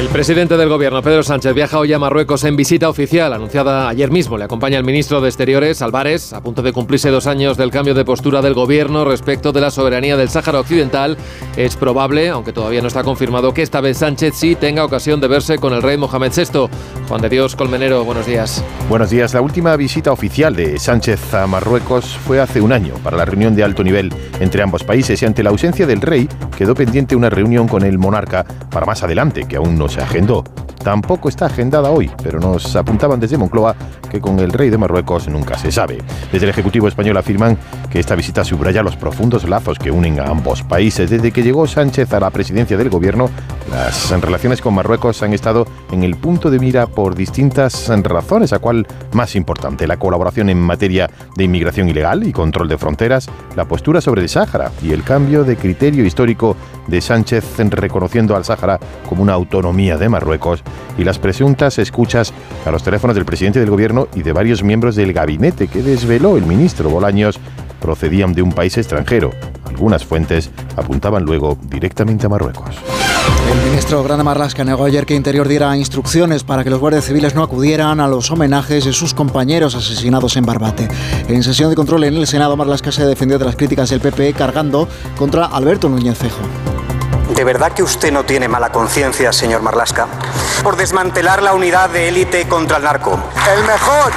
Presidente 0.08 0.56
del 0.56 0.68
gobierno, 0.68 1.00
Pedro 1.00 1.22
Sánchez, 1.22 1.54
viaja 1.54 1.78
hoy 1.78 1.92
a 1.92 1.98
Marruecos 1.98 2.44
en 2.44 2.54
visita 2.54 2.88
oficial, 2.88 3.32
anunciada 3.32 3.88
ayer 3.88 4.10
mismo. 4.10 4.36
Le 4.36 4.44
acompaña 4.44 4.78
el 4.78 4.84
ministro 4.84 5.20
de 5.20 5.28
Exteriores, 5.28 5.80
Álvarez, 5.80 6.32
a 6.32 6.40
punto 6.42 6.62
de 6.62 6.72
cumplirse 6.72 7.10
dos 7.10 7.26
años 7.26 7.56
del 7.56 7.70
cambio 7.70 7.94
de 7.94 8.04
postura 8.04 8.42
del 8.42 8.54
gobierno 8.54 9.04
respecto 9.04 9.52
de 9.52 9.60
la 9.60 9.70
soberanía 9.70 10.16
del 10.16 10.28
Sáhara 10.28 10.60
Occidental. 10.60 11.16
Es 11.56 11.76
probable, 11.76 12.28
aunque 12.28 12.52
todavía 12.52 12.80
no 12.82 12.88
está 12.88 13.04
confirmado, 13.04 13.54
que 13.54 13.62
esta 13.62 13.80
vez 13.80 13.98
Sánchez 13.98 14.34
sí 14.34 14.54
tenga 14.54 14.84
ocasión 14.84 15.20
de 15.20 15.28
verse 15.28 15.58
con 15.58 15.72
el 15.72 15.82
rey 15.82 15.96
Mohamed 15.96 16.32
VI. 16.36 16.68
Juan 17.08 17.22
de 17.22 17.28
Dios 17.28 17.56
Colmenero, 17.56 18.04
buenos 18.04 18.26
días. 18.26 18.62
Buenos 18.88 19.10
días. 19.10 19.34
La 19.34 19.40
última 19.40 19.76
visita 19.76 20.12
oficial 20.12 20.54
de 20.54 20.78
Sánchez 20.78 21.34
a 21.34 21.46
Marruecos 21.46 22.04
fue 22.06 22.40
hace 22.40 22.60
un 22.60 22.72
año 22.72 22.94
para 23.02 23.16
la 23.16 23.24
reunión 23.24 23.54
de 23.54 23.64
alto 23.64 23.82
nivel 23.82 24.12
entre 24.40 24.62
ambos 24.62 24.84
países 24.84 25.22
y 25.22 25.26
ante 25.26 25.42
la 25.42 25.50
ausencia 25.50 25.86
del 25.86 26.00
rey 26.00 26.28
quedó 26.56 26.74
pendiente 26.74 27.16
una 27.16 27.30
reunión 27.30 27.68
con 27.68 27.84
el 27.84 27.98
monarca 27.98 28.44
para 28.70 28.86
más 28.86 29.02
adelante, 29.02 29.46
que 29.48 29.56
aún 29.56 29.78
no 29.78 29.88
se 29.88 30.05
agendó. 30.06 30.44
Tampoco 30.86 31.28
está 31.28 31.46
agendada 31.46 31.90
hoy, 31.90 32.08
pero 32.22 32.38
nos 32.38 32.76
apuntaban 32.76 33.18
desde 33.18 33.36
Moncloa 33.36 33.74
que 34.08 34.20
con 34.20 34.38
el 34.38 34.52
rey 34.52 34.70
de 34.70 34.78
Marruecos 34.78 35.26
nunca 35.26 35.58
se 35.58 35.72
sabe. 35.72 35.98
Desde 36.30 36.46
el 36.46 36.50
Ejecutivo 36.50 36.86
español 36.86 37.16
afirman 37.16 37.58
que 37.90 37.98
esta 37.98 38.14
visita 38.14 38.44
subraya 38.44 38.84
los 38.84 38.94
profundos 38.94 39.48
lazos 39.48 39.80
que 39.80 39.90
unen 39.90 40.20
a 40.20 40.26
ambos 40.26 40.62
países. 40.62 41.10
Desde 41.10 41.32
que 41.32 41.42
llegó 41.42 41.66
Sánchez 41.66 42.12
a 42.12 42.20
la 42.20 42.30
presidencia 42.30 42.76
del 42.76 42.88
gobierno, 42.88 43.28
las 43.68 44.12
relaciones 44.20 44.60
con 44.60 44.74
Marruecos 44.74 45.24
han 45.24 45.32
estado 45.32 45.66
en 45.90 46.04
el 46.04 46.14
punto 46.14 46.50
de 46.50 46.60
mira 46.60 46.86
por 46.86 47.16
distintas 47.16 47.88
razones, 48.04 48.52
a 48.52 48.60
cual 48.60 48.86
más 49.12 49.34
importante, 49.34 49.88
la 49.88 49.96
colaboración 49.96 50.50
en 50.50 50.60
materia 50.60 51.10
de 51.34 51.42
inmigración 51.42 51.88
ilegal 51.88 52.24
y 52.24 52.32
control 52.32 52.68
de 52.68 52.78
fronteras, 52.78 53.28
la 53.56 53.64
postura 53.64 54.00
sobre 54.00 54.22
el 54.22 54.28
Sáhara 54.28 54.70
y 54.80 54.92
el 54.92 55.02
cambio 55.02 55.42
de 55.42 55.56
criterio 55.56 56.04
histórico 56.04 56.56
de 56.86 57.00
Sánchez 57.00 57.44
reconociendo 57.70 58.36
al 58.36 58.44
Sáhara 58.44 58.78
como 59.08 59.24
una 59.24 59.32
autonomía 59.32 59.98
de 59.98 60.08
Marruecos 60.08 60.62
y 60.98 61.05
las 61.05 61.19
presuntas 61.19 61.78
escuchas 61.78 62.32
a 62.65 62.70
los 62.70 62.82
teléfonos 62.82 63.15
del 63.15 63.24
presidente 63.24 63.61
del 63.61 63.70
gobierno 63.70 64.09
y 64.15 64.23
de 64.23 64.32
varios 64.32 64.62
miembros 64.62 64.97
del 64.97 65.12
gabinete 65.12 65.69
que 65.69 65.82
desveló 65.82 66.36
el 66.36 66.44
ministro 66.44 66.90
Bolaños 66.90 67.39
procedían 67.81 68.32
de 68.32 68.43
un 68.43 68.53
país 68.53 68.77
extranjero. 68.78 69.31
Algunas 69.65 70.05
fuentes 70.05 70.51
apuntaban 70.77 71.24
luego 71.24 71.59
directamente 71.69 72.27
a 72.27 72.28
Marruecos. 72.28 72.77
El 73.53 73.70
ministro 73.70 74.03
Grande 74.03 74.24
Marlasca 74.24 74.65
negó 74.65 74.85
ayer 74.85 75.07
que 75.07 75.15
Interior 75.15 75.47
diera 75.47 75.77
instrucciones 75.77 76.43
para 76.43 76.65
que 76.65 76.70
los 76.70 76.81
guardias 76.81 77.05
civiles 77.05 77.35
no 77.35 77.43
acudieran 77.43 78.01
a 78.01 78.09
los 78.09 78.31
homenajes 78.31 78.85
de 78.85 78.93
sus 78.93 79.15
compañeros 79.15 79.74
asesinados 79.74 80.36
en 80.36 80.47
Barbate. 80.47 80.89
En 81.28 81.43
sesión 81.43 81.70
de 81.70 81.77
control 81.77 82.05
en 82.05 82.15
el 82.15 82.27
Senado, 82.27 82.57
Marlasca 82.57 82.90
se 82.90 83.05
defendió 83.05 83.39
de 83.39 83.44
las 83.44 83.57
críticas 83.57 83.90
del 83.90 84.01
PP 84.01 84.32
cargando 84.32 84.89
contra 85.16 85.44
Alberto 85.47 85.89
Núñez. 85.89 86.19
¿De 87.28 87.44
verdad 87.44 87.73
que 87.73 87.82
usted 87.82 88.12
no 88.12 88.24
tiene 88.24 88.48
mala 88.48 88.70
conciencia, 88.70 89.32
señor 89.32 89.61
Marlasca? 89.61 90.07
Por 90.62 90.77
desmantelar 90.77 91.43
la 91.43 91.55
unidad 91.55 91.90
de 91.90 92.09
élite 92.09 92.47
contra 92.47 92.77
el 92.77 92.85
narco. 92.85 93.19
El 93.53 93.65
mejor 93.65 94.12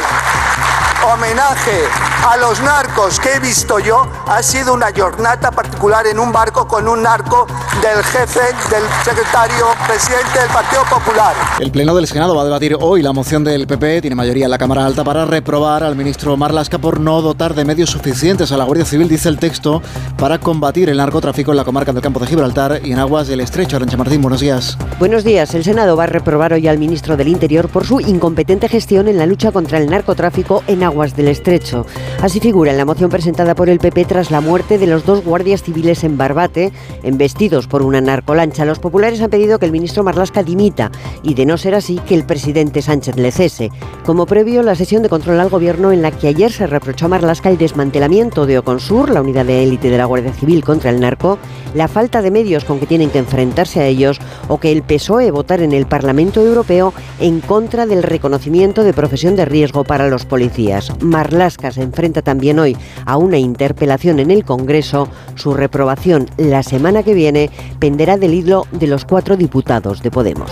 homenaje 1.14 1.81
a 2.27 2.38
los 2.38 2.61
narcos 2.61 3.19
que 3.19 3.34
he 3.34 3.40
visto 3.40 3.80
yo 3.80 4.06
ha 4.27 4.44
sido 4.44 4.73
una 4.73 4.88
jornada 4.95 5.52
particular 5.52 6.06
en 6.06 6.19
un 6.19 6.31
barco 6.31 6.68
con 6.68 6.88
un 6.88 7.02
narco 7.02 7.48
del 7.81 8.03
jefe 8.03 8.41
del 8.69 8.84
secretario 9.03 9.65
presidente 9.88 10.40
del 10.40 10.49
Partido 10.49 10.84
Popular. 10.90 11.34
El 11.60 11.72
Pleno 11.72 11.95
del 11.95 12.07
Senado 12.07 12.36
va 12.36 12.41
a 12.41 12.45
debatir 12.45 12.76
hoy 12.80 13.02
la 13.02 13.14
moción 13.14 13.44
del 13.44 13.65
PP, 13.65 14.02
tiene 14.02 14.15
mayoría 14.15 14.45
en 14.45 14.52
la 14.52 14.57
Cámara 14.57 14.86
Alta, 14.86 15.03
para 15.03 15.26
reprobar 15.26 15.84
al 15.84 15.95
ministro 15.95 16.36
Marlasca 16.36 16.77
por 16.77 16.99
no 16.99 17.22
dotar 17.22 17.56
de 17.56 17.65
medios 17.65 17.90
suficientes 17.90 18.52
a 18.52 18.57
la 18.57 18.65
Guardia 18.65 18.86
Civil, 18.86 19.07
dice 19.07 19.30
el 19.30 19.40
texto, 19.40 19.81
para 20.18 20.40
combatir 20.40 20.90
el 20.90 20.98
narcotráfico 20.98 21.52
en 21.52 21.57
la 21.57 21.64
comarca 21.64 21.94
del 21.94 22.02
Campo 22.02 22.19
de 22.19 22.27
Gibraltar 22.27 22.81
y 22.84 22.91
en 22.91 22.99
aguas 22.99 23.27
del 23.27 23.40
Estrecho. 23.40 23.77
Arancha 23.77 23.98
Martín, 23.98 24.22
buenos 24.22 24.41
días. 24.41 24.77
Buenos 24.99 25.23
días. 25.23 25.56
El 25.56 25.64
Senado 25.64 25.95
va 25.95 26.03
a 26.03 26.07
reprobar 26.07 26.53
hoy 26.53 26.68
al 26.68 26.77
ministro 26.77 27.18
del 27.18 27.30
Interior 27.30 27.69
por 27.69 27.86
su 27.86 28.02
incompetente 28.02 28.68
gestión 28.68 29.07
en 29.07 29.18
la 29.18 29.26
lucha 29.26 29.52
contra 29.52 29.77
el 29.77 29.90
narcotráfico 29.90 30.64
en 30.68 30.84
del 30.99 31.30
Estrecho. 31.30 31.85
Así 32.21 32.41
figura 32.41 32.71
en 32.71 32.77
la 32.77 32.84
moción 32.84 33.09
presentada 33.09 33.55
por 33.55 33.69
el 33.69 33.80
PP 33.80 34.03
tras 34.03 34.31
la 34.31 34.41
muerte 34.41 34.77
de 34.77 34.85
los 34.85 35.05
dos 35.05 35.23
guardias 35.23 35.63
civiles 35.63 36.03
en 36.03 36.17
Barbate, 36.17 36.73
embestidos 37.03 37.67
por 37.67 37.84
una 37.84 38.01
narcolancha. 38.01 38.65
Los 38.65 38.80
populares 38.80 39.21
han 39.21 39.30
pedido 39.30 39.59
que 39.59 39.65
el 39.65 39.71
ministro 39.71 40.03
Marlasca 40.03 40.43
dimita 40.43 40.91
y, 41.23 41.35
de 41.35 41.45
no 41.45 41.57
ser 41.57 41.73
así, 41.73 41.99
que 42.05 42.15
el 42.15 42.26
presidente 42.26 42.81
Sánchez 42.81 43.15
le 43.15 43.31
cese. 43.31 43.69
Como 44.05 44.26
previo, 44.26 44.61
la 44.61 44.76
sesión 44.76 45.01
de 45.01 45.07
control 45.07 45.39
al 45.39 45.49
gobierno 45.49 45.93
en 45.93 46.01
la 46.01 46.11
que 46.11 46.27
ayer 46.27 46.51
se 46.51 46.67
reprochó 46.67 47.05
a 47.05 47.09
Marlasca 47.09 47.49
el 47.49 47.57
desmantelamiento 47.57 48.45
de 48.45 48.57
Oconsur, 48.57 49.09
la 49.09 49.21
unidad 49.21 49.45
de 49.45 49.63
élite 49.63 49.89
de 49.89 49.97
la 49.97 50.05
Guardia 50.05 50.34
Civil 50.34 50.65
contra 50.65 50.89
el 50.89 50.99
narco, 50.99 51.39
la 51.73 51.88
falta 51.88 52.21
de 52.21 52.31
medios 52.31 52.65
con 52.65 52.80
que 52.80 52.88
tienen 52.88 53.09
que 53.09 53.19
enfrentarse 53.19 53.80
a 53.80 53.85
ellos 53.85 54.19
o 54.49 54.59
que 54.59 54.73
el 54.73 54.84
PSOE 54.84 55.31
votar 55.31 55.61
en 55.61 55.71
el 55.71 55.85
Parlamento 55.85 56.41
Europeo 56.41 56.93
en 57.21 57.39
contra 57.39 57.85
del 57.85 58.03
reconocimiento 58.03 58.84
de 58.84 58.93
profesión 58.93 59.35
de 59.35 59.45
riesgo 59.45 59.84
para 59.84 60.09
los 60.09 60.26
policías. 60.26 60.78
Marlasca 61.01 61.72
se 61.72 61.81
enfrenta 61.81 62.22
también 62.22 62.60
hoy 62.60 62.77
a 63.06 63.18
una 63.18 63.38
interpelación 63.38 64.19
en 64.19 64.31
el 64.31 64.43
Congreso. 64.45 65.07
Su 65.35 65.53
reprobación 65.53 66.30
la 66.38 66.64
semana 66.64 67.03
que 67.03 67.14
viene 67.14 67.49
penderá 67.80 68.18
del 68.18 68.34
hilo 68.34 68.68
de 68.72 68.88
los 68.88 69.06
cuatro 69.06 69.38
diputados 69.38 70.01
de 70.01 70.11
Podemos. 70.11 70.51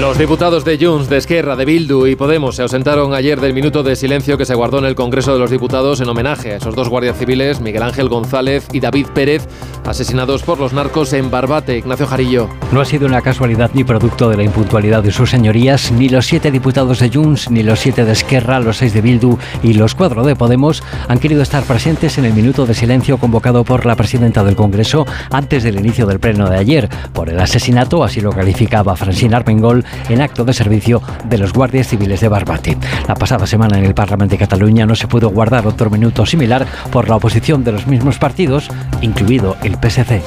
Los 0.00 0.18
diputados 0.18 0.64
de 0.64 0.76
Junts, 0.76 1.08
de 1.08 1.18
Esquerra, 1.18 1.54
de 1.54 1.64
Bildu 1.64 2.06
y 2.06 2.16
Podemos 2.16 2.56
se 2.56 2.62
ausentaron 2.62 3.14
ayer 3.14 3.40
del 3.40 3.54
minuto 3.54 3.84
de 3.84 3.94
silencio 3.94 4.36
que 4.36 4.44
se 4.44 4.54
guardó 4.54 4.78
en 4.78 4.86
el 4.86 4.96
Congreso 4.96 5.32
de 5.32 5.38
los 5.38 5.50
Diputados 5.50 6.00
en 6.00 6.08
homenaje 6.08 6.52
a 6.52 6.56
esos 6.56 6.74
dos 6.74 6.88
guardias 6.88 7.16
civiles, 7.16 7.60
Miguel 7.60 7.84
Ángel 7.84 8.08
González 8.08 8.66
y 8.72 8.80
David 8.80 9.06
Pérez, 9.14 9.46
asesinados 9.86 10.42
por 10.42 10.58
los 10.58 10.72
narcos 10.72 11.12
en 11.12 11.30
Barbate. 11.30 11.78
Ignacio 11.78 12.06
Jarillo. 12.06 12.48
No 12.72 12.80
ha 12.80 12.84
sido 12.84 13.06
una 13.06 13.22
casualidad 13.22 13.70
ni 13.72 13.84
producto 13.84 14.28
de 14.28 14.36
la 14.36 14.42
impuntualidad 14.42 15.02
de 15.02 15.12
sus 15.12 15.30
señorías, 15.30 15.92
ni 15.92 16.08
los 16.08 16.26
siete 16.26 16.50
diputados 16.50 16.98
de 16.98 17.10
Junts, 17.10 17.50
ni 17.50 17.62
los 17.62 17.78
siete 17.78 18.04
de 18.04 18.12
Esquerra, 18.12 18.58
los 18.58 18.78
seis 18.78 18.94
de 18.94 19.00
Bildu 19.00 19.38
y 19.62 19.74
los 19.74 19.94
cuatro 19.94 20.24
de 20.24 20.34
Podemos 20.34 20.82
han 21.06 21.20
querido 21.20 21.40
estar 21.40 21.62
presentes 21.62 22.18
en 22.18 22.24
el 22.24 22.34
minuto 22.34 22.66
de 22.66 22.74
silencio 22.74 23.16
convocado 23.18 23.62
por 23.64 23.86
la 23.86 23.94
presidenta 23.94 24.42
del 24.42 24.56
Congreso 24.56 25.06
antes 25.30 25.62
del 25.62 25.78
inicio 25.78 26.04
del 26.06 26.18
pleno 26.18 26.50
de 26.50 26.58
ayer 26.58 26.88
por 27.12 27.30
el 27.30 27.38
asesinato, 27.38 28.02
así 28.02 28.20
lo 28.20 28.32
calificaba 28.32 28.96
Francina 28.96 29.36
Armengol, 29.36 29.83
en 30.08 30.20
acto 30.20 30.44
de 30.44 30.52
servicio 30.52 31.02
de 31.28 31.38
los 31.38 31.52
guardias 31.52 31.88
civiles 31.88 32.20
de 32.20 32.28
Barbate. 32.28 32.78
La 33.08 33.14
pasada 33.14 33.46
semana 33.46 33.78
en 33.78 33.84
el 33.84 33.94
Parlamento 33.94 34.32
de 34.32 34.38
Cataluña 34.38 34.86
no 34.86 34.94
se 34.94 35.08
pudo 35.08 35.30
guardar 35.30 35.66
otro 35.66 35.90
minuto 35.90 36.26
similar 36.26 36.66
por 36.90 37.08
la 37.08 37.16
oposición 37.16 37.64
de 37.64 37.72
los 37.72 37.86
mismos 37.86 38.18
partidos, 38.18 38.68
incluido 39.00 39.56
el 39.62 39.74
PSC. 39.74 40.22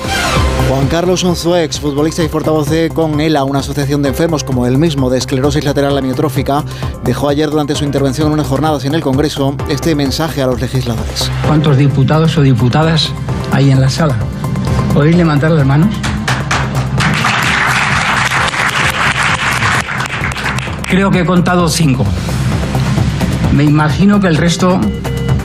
Juan 0.69 0.87
Carlos 0.87 1.23
Unzué, 1.23 1.63
exfutbolista 1.63 2.23
y 2.23 2.27
portavoz 2.27 2.69
de 2.69 2.89
CONELA, 2.89 3.43
una 3.43 3.59
asociación 3.59 4.01
de 4.01 4.09
enfermos 4.09 4.43
como 4.43 4.65
el 4.65 4.77
mismo 4.77 5.09
de 5.09 5.17
esclerosis 5.17 5.63
lateral 5.63 5.97
amiotrófica, 5.97 6.63
dejó 7.03 7.29
ayer 7.29 7.49
durante 7.49 7.75
su 7.75 7.85
intervención 7.85 8.27
en 8.27 8.33
unas 8.33 8.47
jornadas 8.47 8.83
en 8.85 8.93
el 8.93 9.01
Congreso 9.01 9.55
este 9.69 9.95
mensaje 9.95 10.41
a 10.41 10.47
los 10.47 10.59
legisladores. 10.59 11.31
¿Cuántos 11.47 11.77
diputados 11.77 12.37
o 12.37 12.41
diputadas 12.41 13.11
hay 13.51 13.71
en 13.71 13.79
la 13.79 13.89
sala? 13.89 14.17
¿Podéis 14.93 15.15
levantar 15.15 15.51
las 15.51 15.65
manos? 15.65 15.95
Creo 20.89 21.11
que 21.11 21.19
he 21.19 21.25
contado 21.25 21.67
cinco. 21.67 22.05
Me 23.53 23.65
imagino 23.65 24.21
que 24.21 24.27
el 24.27 24.37
resto 24.37 24.79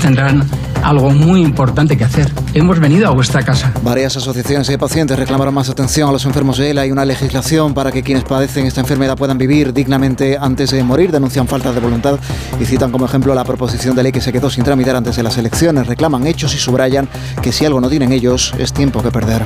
tendrán 0.01 0.49
algo 0.85 1.11
muy 1.11 1.43
importante 1.43 1.97
que 1.97 2.05
hacer. 2.05 2.33
Hemos 2.55 2.79
venido 2.79 3.09
a 3.09 3.11
vuestra 3.11 3.43
casa. 3.43 3.73
Varias 3.83 4.17
asociaciones 4.17 4.69
de 4.69 4.79
pacientes 4.79 5.19
reclamaron 5.19 5.53
más 5.53 5.69
atención 5.69 6.09
a 6.09 6.13
los 6.13 6.25
enfermos 6.27 6.59
de 6.59 6.71
ELA 6.71 6.87
y 6.87 6.93
una 6.93 7.05
legislación 7.05 7.75
para 7.75 7.91
que 7.91 8.05
quienes 8.05 8.23
padecen 8.23 8.67
esta 8.67 8.83
enfermedad 8.83 9.17
puedan 9.17 9.37
vivir 9.37 9.73
dignamente 9.73 10.39
antes 10.41 10.71
de 10.71 10.85
morir. 10.85 11.11
Denuncian 11.11 11.49
falta 11.49 11.73
de 11.73 11.81
voluntad 11.81 12.21
y 12.61 12.65
citan 12.65 12.93
como 12.93 13.07
ejemplo 13.07 13.35
la 13.35 13.45
proposición 13.45 13.97
de 13.97 14.05
ley 14.05 14.13
que 14.13 14.21
se 14.21 14.33
quedó 14.33 14.49
sin 14.49 14.63
tramitar 14.63 14.95
antes 14.95 15.17
de 15.17 15.25
las 15.25 15.39
elecciones. 15.39 15.89
Reclaman 15.89 16.25
hechos 16.27 16.55
y 16.55 16.59
subrayan 16.59 17.09
que 17.43 17.51
si 17.51 17.65
algo 17.65 17.81
no 17.81 17.89
tienen 17.89 18.13
ellos, 18.13 18.55
es 18.59 18.73
tiempo 18.73 19.03
que 19.03 19.11
perder. 19.11 19.43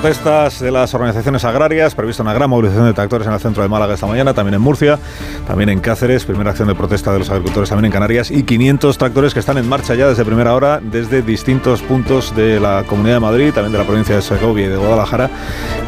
Protestas 0.00 0.60
de 0.60 0.70
las 0.70 0.94
organizaciones 0.94 1.44
agrarias, 1.44 1.96
prevista 1.96 2.22
una 2.22 2.32
gran 2.32 2.48
movilización 2.48 2.86
de 2.86 2.92
tractores 2.92 3.26
en 3.26 3.32
el 3.32 3.40
centro 3.40 3.64
de 3.64 3.68
Málaga 3.68 3.94
esta 3.94 4.06
mañana, 4.06 4.32
también 4.32 4.54
en 4.54 4.60
Murcia, 4.60 4.96
también 5.44 5.70
en 5.70 5.80
Cáceres, 5.80 6.24
primera 6.24 6.50
acción 6.50 6.68
de 6.68 6.76
protesta 6.76 7.12
de 7.12 7.18
los 7.18 7.28
agricultores 7.30 7.68
también 7.68 7.86
en 7.86 7.90
Canarias 7.90 8.30
y 8.30 8.44
500 8.44 8.96
tractores 8.96 9.34
que 9.34 9.40
están 9.40 9.58
en 9.58 9.68
marcha 9.68 9.96
ya 9.96 10.06
desde 10.06 10.24
primera 10.24 10.54
hora 10.54 10.78
desde 10.80 11.20
distintos 11.20 11.82
puntos 11.82 12.32
de 12.36 12.60
la 12.60 12.84
Comunidad 12.86 13.16
de 13.16 13.20
Madrid, 13.20 13.52
también 13.52 13.72
de 13.72 13.78
la 13.78 13.84
provincia 13.84 14.14
de 14.14 14.22
Segovia 14.22 14.66
y 14.66 14.68
de 14.68 14.76
Guadalajara, 14.76 15.30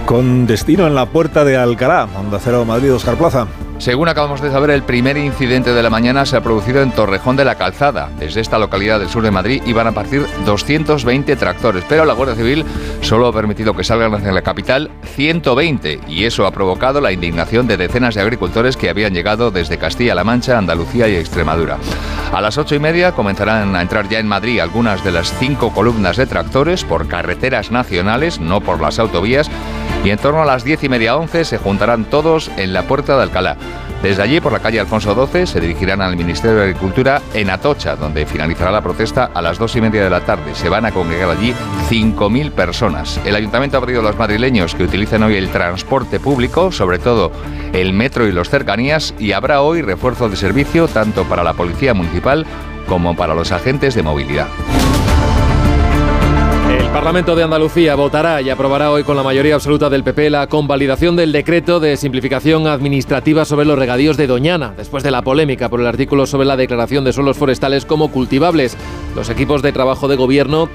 con 0.07 0.45
destino 0.45 0.89
en 0.89 0.97
la 0.97 1.07
puerta 1.07 1.45
de 1.45 1.57
Alcalá, 1.57 2.09
Onda 2.19 2.41
Cero 2.43 2.65
Madrid, 2.65 2.93
Oscar 2.93 3.15
Plaza. 3.15 3.47
Según 3.81 4.09
acabamos 4.09 4.43
de 4.43 4.51
saber, 4.51 4.69
el 4.69 4.83
primer 4.83 5.17
incidente 5.17 5.73
de 5.73 5.83
la 5.83 5.89
mañana 5.89 6.27
se 6.27 6.37
ha 6.37 6.43
producido 6.43 6.83
en 6.83 6.93
Torrejón 6.93 7.37
de 7.37 7.47
la 7.47 7.55
Calzada. 7.55 8.11
Desde 8.19 8.43
esta 8.43 8.59
localidad 8.59 9.01
del 9.01 9.09
sur 9.09 9.23
de 9.23 9.31
Madrid 9.31 9.63
iban 9.65 9.87
a 9.87 9.93
partir 9.93 10.27
220 10.45 11.35
tractores, 11.37 11.83
pero 11.89 12.05
la 12.05 12.13
Guardia 12.13 12.37
Civil 12.37 12.67
solo 13.01 13.29
ha 13.29 13.33
permitido 13.33 13.75
que 13.75 13.83
salgan 13.83 14.13
hacia 14.13 14.33
la 14.33 14.43
capital 14.43 14.91
120 15.15 16.01
y 16.09 16.27
eso 16.27 16.47
ha 16.47 16.51
provocado 16.51 17.01
la 17.01 17.11
indignación 17.11 17.67
de 17.67 17.79
decenas 17.79 18.15
de 18.15 18.21
agricultores 18.21 18.77
que 18.77 18.91
habían 18.91 19.15
llegado 19.15 19.51
desde 19.51 19.79
Castilla-La 19.79 20.25
Mancha, 20.25 20.59
Andalucía 20.59 21.09
y 21.09 21.15
Extremadura. 21.15 21.79
A 22.35 22.43
las 22.43 22.59
ocho 22.59 22.75
y 22.75 22.81
media 22.81 23.13
comenzarán 23.13 23.75
a 23.75 23.81
entrar 23.81 24.11
ya 24.11 24.19
en 24.19 24.29
Madrid 24.29 24.61
algunas 24.61 25.03
de 25.03 25.13
las 25.13 25.33
cinco 25.39 25.73
columnas 25.73 26.19
de 26.19 26.27
tractores 26.27 26.85
por 26.85 27.09
carreteras 27.09 27.71
nacionales, 27.71 28.41
no 28.41 28.61
por 28.61 28.79
las 28.79 28.99
autovías, 28.99 29.51
y 30.05 30.11
en 30.11 30.19
torno 30.19 30.43
a 30.43 30.47
las 30.47 30.65
diez 30.65 30.83
y 30.83 30.89
media 30.89 31.17
once 31.17 31.45
se 31.45 31.59
juntarán 31.59 32.05
todos 32.05 32.51
en 32.57 32.73
la 32.73 32.83
puerta 32.83 33.17
de 33.17 33.23
Alcalá. 33.23 33.57
Desde 34.03 34.23
allí, 34.23 34.41
por 34.41 34.53
la 34.53 34.61
calle 34.61 34.81
Alfonso 34.81 35.15
XII, 35.15 35.47
se 35.47 35.61
dirigirán 35.61 36.01
al 36.01 36.17
Ministerio 36.17 36.57
de 36.57 36.65
Agricultura 36.65 37.21
en 37.35 37.51
Atocha, 37.51 37.97
donde 37.97 38.25
finalizará 38.25 38.71
la 38.71 38.81
protesta 38.81 39.31
a 39.35 39.43
las 39.43 39.59
dos 39.59 39.77
y 39.77 39.83
media 39.83 40.03
de 40.03 40.09
la 40.09 40.23
tarde. 40.23 40.55
Se 40.55 40.71
van 40.71 40.87
a 40.87 40.93
congregar 40.93 41.29
allí 41.29 41.55
5.000 41.91 42.51
personas. 42.53 43.21
El 43.27 43.35
ayuntamiento 43.35 43.77
ha 43.77 43.81
pedido 43.83 44.01
a 44.01 44.05
los 44.05 44.17
madrileños 44.17 44.75
que 44.75 44.85
utilicen 44.85 45.23
hoy 45.23 45.37
el 45.37 45.51
transporte 45.51 46.19
público, 46.19 46.73
sobre 46.73 46.99
todo 46.99 47.31
el 47.75 47.93
metro 47.93 48.27
y 48.27 48.33
los 48.33 48.49
cercanías, 48.49 49.15
y 49.19 49.33
habrá 49.33 49.61
hoy 49.61 49.83
refuerzo 49.83 50.31
de 50.31 50.37
servicio 50.37 50.89
tanto 50.89 51.25
para 51.25 51.45
la 51.45 51.53
policía 51.53 51.93
municipal 51.93 52.47
como 52.89 53.15
para 53.15 53.35
los 53.35 53.53
agentes 53.53 53.95
de 53.95 54.03
movilidad. 54.03 54.49
El 56.81 56.89
Parlamento 56.95 57.37
de 57.37 57.43
Andalucía 57.43 57.95
votará 57.95 58.41
y 58.41 58.49
aprobará 58.49 58.91
hoy 58.91 59.05
con 59.05 59.15
la 59.15 59.23
mayoría 59.23 59.55
absoluta 59.55 59.91
del 59.91 60.03
PP 60.03 60.31
la 60.31 60.47
convalidación 60.47 61.15
del 61.15 61.31
decreto 61.31 61.79
de 61.79 61.99
simplificación 61.99 62.67
administrativa 62.67 63.45
sobre 63.45 63.67
los 63.67 63.79
regadíos 63.79 64.17
de 64.17 64.27
Doñana, 64.27 64.73
después 64.75 65.05
de 65.05 65.11
la 65.11 65.21
polémica 65.21 65.69
por 65.69 65.81
el 65.81 65.87
artículo 65.87 66.27
sobre 66.27 66.47
la 66.47 66.57
declaración 66.57 67.05
de 67.05 67.13
suelos 67.13 67.37
forestales 67.37 67.85
como 67.85 68.11
cultivables. 68.11 68.79
Los 69.15 69.29
equipos 69.29 69.61
de 69.61 69.73
trabajo 69.73 70.09
de 70.09 70.17
gobierno 70.17 70.71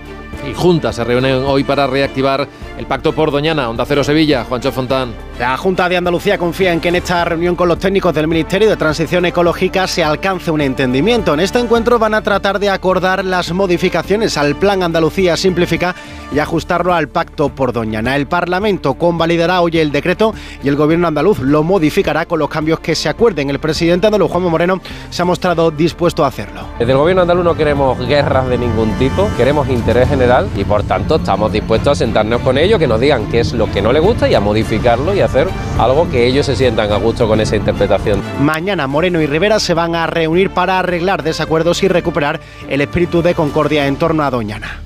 y 0.50 0.54
Junta 0.54 0.94
se 0.94 1.04
reúnen 1.04 1.44
hoy 1.44 1.64
para 1.64 1.88
reactivar 1.88 2.48
el 2.78 2.86
pacto 2.86 3.14
por 3.14 3.32
Doñana. 3.32 3.70
Onda 3.70 3.86
Cero 3.86 4.04
Sevilla, 4.04 4.44
Juancho 4.44 4.72
Fontán. 4.72 5.14
La 5.40 5.58
Junta 5.58 5.90
de 5.90 5.98
Andalucía 5.98 6.38
confía 6.38 6.72
en 6.72 6.80
que 6.80 6.90
en 6.90 6.96
esta 6.96 7.26
reunión 7.26 7.56
con 7.56 7.68
los 7.68 7.80
técnicos 7.80 8.14
del 8.14 8.28
Ministerio 8.28 8.70
de 8.70 8.78
Transición 8.78 9.26
Ecológica 9.26 9.88
se 9.88 10.04
alcance 10.04 10.50
un 10.50 10.62
entendimiento. 10.62 11.34
En 11.34 11.42
este 11.42 11.60
encuentro 11.60 12.00
van 12.00 12.14
a 12.14 12.22
tratar 12.22 12.60
de 12.60 12.70
acordar 12.70 13.26
las 13.26 13.52
modificaciones 13.52 14.38
al 14.38 14.56
Plan 14.56 14.84
Andalucía 14.84 15.36
Simplifica 15.36 15.96
y 16.34 16.40
ajustarlo 16.40 16.94
al 16.94 17.10
pacto 17.10 17.50
por 17.50 17.74
Doñana. 17.74 18.16
El 18.16 18.28
Parlamento 18.28 18.96
convalidará 18.96 19.62
hoy 19.62 19.78
el 19.78 19.92
decreto 19.92 20.34
y 20.64 20.70
el 20.70 20.76
Gobierno 20.76 21.08
andaluz 21.08 21.40
lo 21.40 21.64
modificará 21.64 22.26
con 22.26 22.40
los 22.40 22.50
cambios 22.50 22.80
que 22.80 22.96
se 22.96 23.10
acuerden. 23.10 23.50
El 23.50 23.60
presidente 23.60 24.08
andaluz, 24.08 24.32
Juanma 24.32 24.50
Moreno, 24.50 24.80
se 25.10 25.22
ha 25.22 25.26
mostrado 25.26 25.72
dispuesto 25.72 26.24
a 26.24 26.28
hacerlo. 26.28 26.62
Desde 26.80 26.94
el 26.94 26.98
Gobierno 26.98 27.24
andaluz 27.24 27.44
no 27.44 27.56
queremos 27.56 28.00
guerras 28.08 28.48
de 28.48 28.58
ningún 28.58 28.92
tipo, 28.94 29.30
queremos 29.38 29.68
interés 29.70 30.10
general 30.10 30.50
y 30.56 30.64
por 30.64 30.84
tanto 30.84 31.18
estamos 31.18 31.52
dispuestos 31.52 31.92
a 31.92 31.96
sentarnos 31.96 32.42
con 32.42 32.58
ellos, 32.66 32.80
que 32.80 32.88
nos 32.88 33.00
digan 33.00 33.28
qué 33.28 33.40
es 33.40 33.54
lo 33.54 33.72
que 33.72 33.82
no 33.82 33.94
les 33.94 34.02
gusta 34.02 34.28
y 34.28 34.34
a 34.34 34.40
modificarlo 34.40 35.14
y 35.14 35.22
hacer 35.22 35.48
algo 35.80 36.10
que 36.10 36.26
ellos 36.26 36.46
se 36.46 36.56
sientan 36.56 36.92
a 36.92 36.98
gusto 36.98 37.28
con 37.28 37.40
esa 37.40 37.56
interpretación. 37.56 38.22
Mañana 38.42 38.88
Moreno 38.88 39.22
y 39.22 39.28
Rivera 39.28 39.60
se 39.60 39.74
van 39.74 39.96
a 39.96 40.08
reunir 40.08 40.50
para 40.50 40.80
arreglar 40.80 41.24
desacuerdos 41.24 41.82
y 41.84 41.88
recuperar 41.88 42.40
el 42.68 42.82
espíritu 42.82 43.22
de 43.22 43.34
concordia 43.34 43.88
en 43.88 43.96
torno 43.96 44.24
a 44.24 44.30
Doñana. 44.30 44.82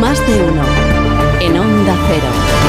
Más 0.00 0.18
de 0.26 0.42
uno 0.42 0.62
en 1.40 1.58
Onda 1.58 1.94
Cero. 2.08 2.63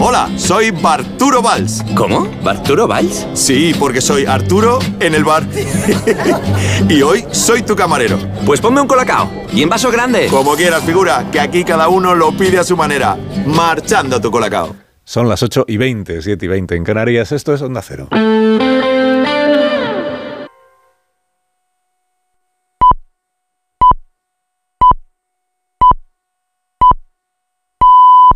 Hola, 0.00 0.28
soy 0.36 0.72
Barturo 0.72 1.40
Valls. 1.40 1.84
¿Cómo? 1.96 2.28
¿Barturo 2.42 2.88
Valls? 2.88 3.26
Sí, 3.34 3.72
porque 3.78 4.00
soy 4.00 4.26
Arturo 4.26 4.80
en 4.98 5.14
el 5.14 5.22
bar. 5.24 5.44
y 6.88 7.00
hoy 7.02 7.24
soy 7.30 7.62
tu 7.62 7.76
camarero. 7.76 8.18
Pues 8.44 8.60
ponme 8.60 8.80
un 8.80 8.88
colacao. 8.88 9.30
Y 9.52 9.62
en 9.62 9.68
vaso 9.68 9.90
grande. 9.92 10.26
Como 10.26 10.56
quieras, 10.56 10.82
figura, 10.82 11.24
que 11.30 11.38
aquí 11.38 11.62
cada 11.64 11.88
uno 11.88 12.14
lo 12.14 12.32
pide 12.32 12.58
a 12.58 12.64
su 12.64 12.76
manera. 12.76 13.16
Marchando 13.46 14.20
tu 14.20 14.30
colacao. 14.32 14.74
Son 15.04 15.28
las 15.28 15.42
8 15.42 15.66
y 15.68 15.76
20, 15.76 16.22
7 16.22 16.44
y 16.44 16.48
20 16.48 16.74
en 16.74 16.84
Canarias. 16.84 17.30
Esto 17.30 17.54
es 17.54 17.62
Onda 17.62 17.80
Cero. 17.80 18.08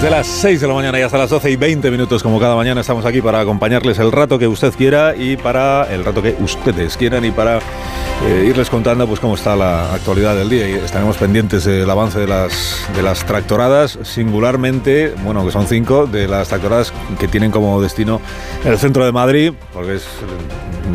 Desde 0.00 0.16
las 0.16 0.28
6 0.28 0.62
de 0.62 0.66
la 0.66 0.72
mañana 0.72 0.98
y 0.98 1.02
hasta 1.02 1.18
las 1.18 1.28
12 1.28 1.50
y 1.50 1.56
20 1.56 1.90
minutos, 1.90 2.22
como 2.22 2.40
cada 2.40 2.56
mañana, 2.56 2.80
estamos 2.80 3.04
aquí 3.04 3.20
para 3.20 3.38
acompañarles 3.40 3.98
el 3.98 4.10
rato 4.10 4.38
que 4.38 4.48
usted 4.48 4.72
quiera 4.72 5.14
y 5.14 5.36
para 5.36 5.92
el 5.92 6.06
rato 6.06 6.22
que 6.22 6.34
ustedes 6.40 6.96
quieran 6.96 7.22
y 7.26 7.30
para 7.30 7.58
eh, 7.58 8.46
irles 8.48 8.70
contando 8.70 9.06
pues 9.06 9.20
cómo 9.20 9.34
está 9.34 9.54
la 9.56 9.92
actualidad 9.92 10.34
del 10.36 10.48
día. 10.48 10.70
Y 10.70 10.72
estaremos 10.72 11.18
pendientes 11.18 11.66
del 11.66 11.90
avance 11.90 12.18
de 12.18 12.26
las, 12.26 12.88
de 12.96 13.02
las 13.02 13.26
tractoradas, 13.26 13.98
singularmente, 14.02 15.12
bueno, 15.22 15.44
que 15.44 15.52
son 15.52 15.66
cinco, 15.66 16.06
de 16.06 16.26
las 16.26 16.48
tractoradas 16.48 16.94
que 17.18 17.28
tienen 17.28 17.50
como 17.50 17.82
destino 17.82 18.22
el 18.64 18.78
centro 18.78 19.04
de 19.04 19.12
Madrid, 19.12 19.52
porque 19.74 19.96
es 19.96 20.06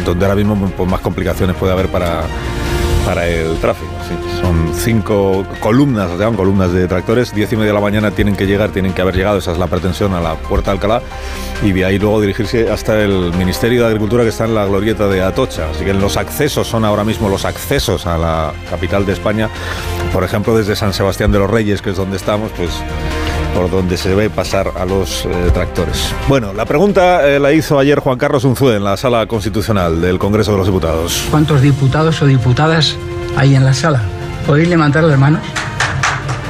donde 0.03 0.26
ahora 0.26 0.36
mismo 0.36 0.56
pues, 0.76 0.90
más 0.90 1.02
complicaciones 1.02 1.56
puede 1.57 1.73
haber 1.73 1.90
para 1.90 2.23
para 3.06 3.27
el 3.27 3.57
tráfico. 3.60 3.91
Sí. 4.07 4.41
Son 4.41 4.73
cinco 4.73 5.45
columnas, 5.60 6.10
se 6.11 6.18
llaman 6.18 6.36
columnas 6.36 6.73
de 6.73 6.88
tractores. 6.88 7.34
Diez 7.34 7.52
y 7.53 7.56
media 7.56 7.69
de 7.69 7.76
la 7.76 7.82
mañana 7.82 8.11
tienen 8.11 8.36
que 8.36 8.48
llegar, 8.48 8.72
tienen 8.72 8.94
que 8.94 9.02
haber 9.02 9.15
llegado, 9.15 9.38
esa 9.38 9.52
es 9.52 9.57
la 9.57 9.68
pretensión, 9.68 10.14
a 10.14 10.22
la 10.22 10.36
Puerta 10.36 10.72
de 10.72 10.77
Alcalá. 10.77 11.02
Y 11.64 11.72
de 11.72 11.86
ahí 11.86 11.99
luego 11.99 12.19
dirigirse 12.19 12.69
hasta 12.72 12.99
el 12.99 13.32
Ministerio 13.38 13.82
de 13.82 13.88
Agricultura 13.88 14.23
que 14.23 14.30
está 14.30 14.45
en 14.45 14.56
la 14.56 14.65
glorieta 14.65 15.07
de 15.07 15.22
Atocha. 15.22 15.69
Así 15.69 15.86
que 15.86 15.94
los 15.94 16.18
accesos 16.18 16.68
son 16.68 16.84
ahora 16.84 17.03
mismo 17.03 17.30
los 17.30 17.45
accesos 17.45 18.06
a 18.07 18.18
la 18.18 18.53
capital 18.69 19.06
de 19.06 19.14
España. 19.14 19.49
Por 20.11 20.23
ejemplo, 20.23 20.57
desde 20.57 20.76
San 20.76 20.94
Sebastián 20.94 21.32
de 21.32 21.40
los 21.40 21.49
Reyes, 21.49 21.82
que 21.82 21.91
es 21.91 21.98
donde 21.98 22.18
estamos, 22.18 22.52
pues 22.57 22.72
por 23.56 23.72
donde 23.72 23.95
se 23.95 24.10
debe 24.10 24.30
pasar 24.30 24.73
a 24.76 24.86
los 24.86 25.26
eh, 25.26 25.49
tractores. 25.53 26.14
Bueno, 26.27 26.52
la 26.53 26.65
pregunta 26.65 27.26
eh, 27.27 27.40
la 27.40 27.53
hizo 27.53 27.80
ayer 27.80 27.99
Juan 27.99 28.18
Carlos 28.18 28.44
Unzué 28.44 28.76
en 28.76 28.84
la 28.84 28.98
sala 28.98 29.26
constitucional 29.27 30.02
del 30.02 30.19
Congreso 30.19 30.52
de 30.52 30.57
los 30.57 30.68
Diputados. 30.68 31.23
¿Cuántos 31.32 31.61
diputados 31.61 32.22
o 32.22 32.26
diputadas 32.26 32.98
hay 33.38 33.56
en 33.56 33.64
la 33.64 33.73
sala? 33.73 34.02
¿Podéis 34.45 34.68
levantar 34.68 35.06
las 35.06 35.18
manos? 35.18 35.41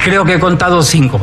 Creo 0.04 0.24
que 0.24 0.34
he 0.34 0.40
contado 0.40 0.82
cinco. 0.82 1.20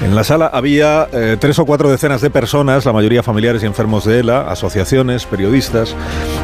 En 0.00 0.16
la 0.16 0.24
sala 0.24 0.50
había 0.52 1.08
eh, 1.12 1.36
tres 1.38 1.58
o 1.58 1.66
cuatro 1.66 1.90
decenas 1.90 2.20
de 2.20 2.30
personas, 2.30 2.84
la 2.84 2.92
mayoría 2.92 3.22
familiares 3.22 3.62
y 3.62 3.66
enfermos 3.66 4.04
de 4.04 4.20
ELA, 4.20 4.50
asociaciones, 4.50 5.26
periodistas, 5.26 5.94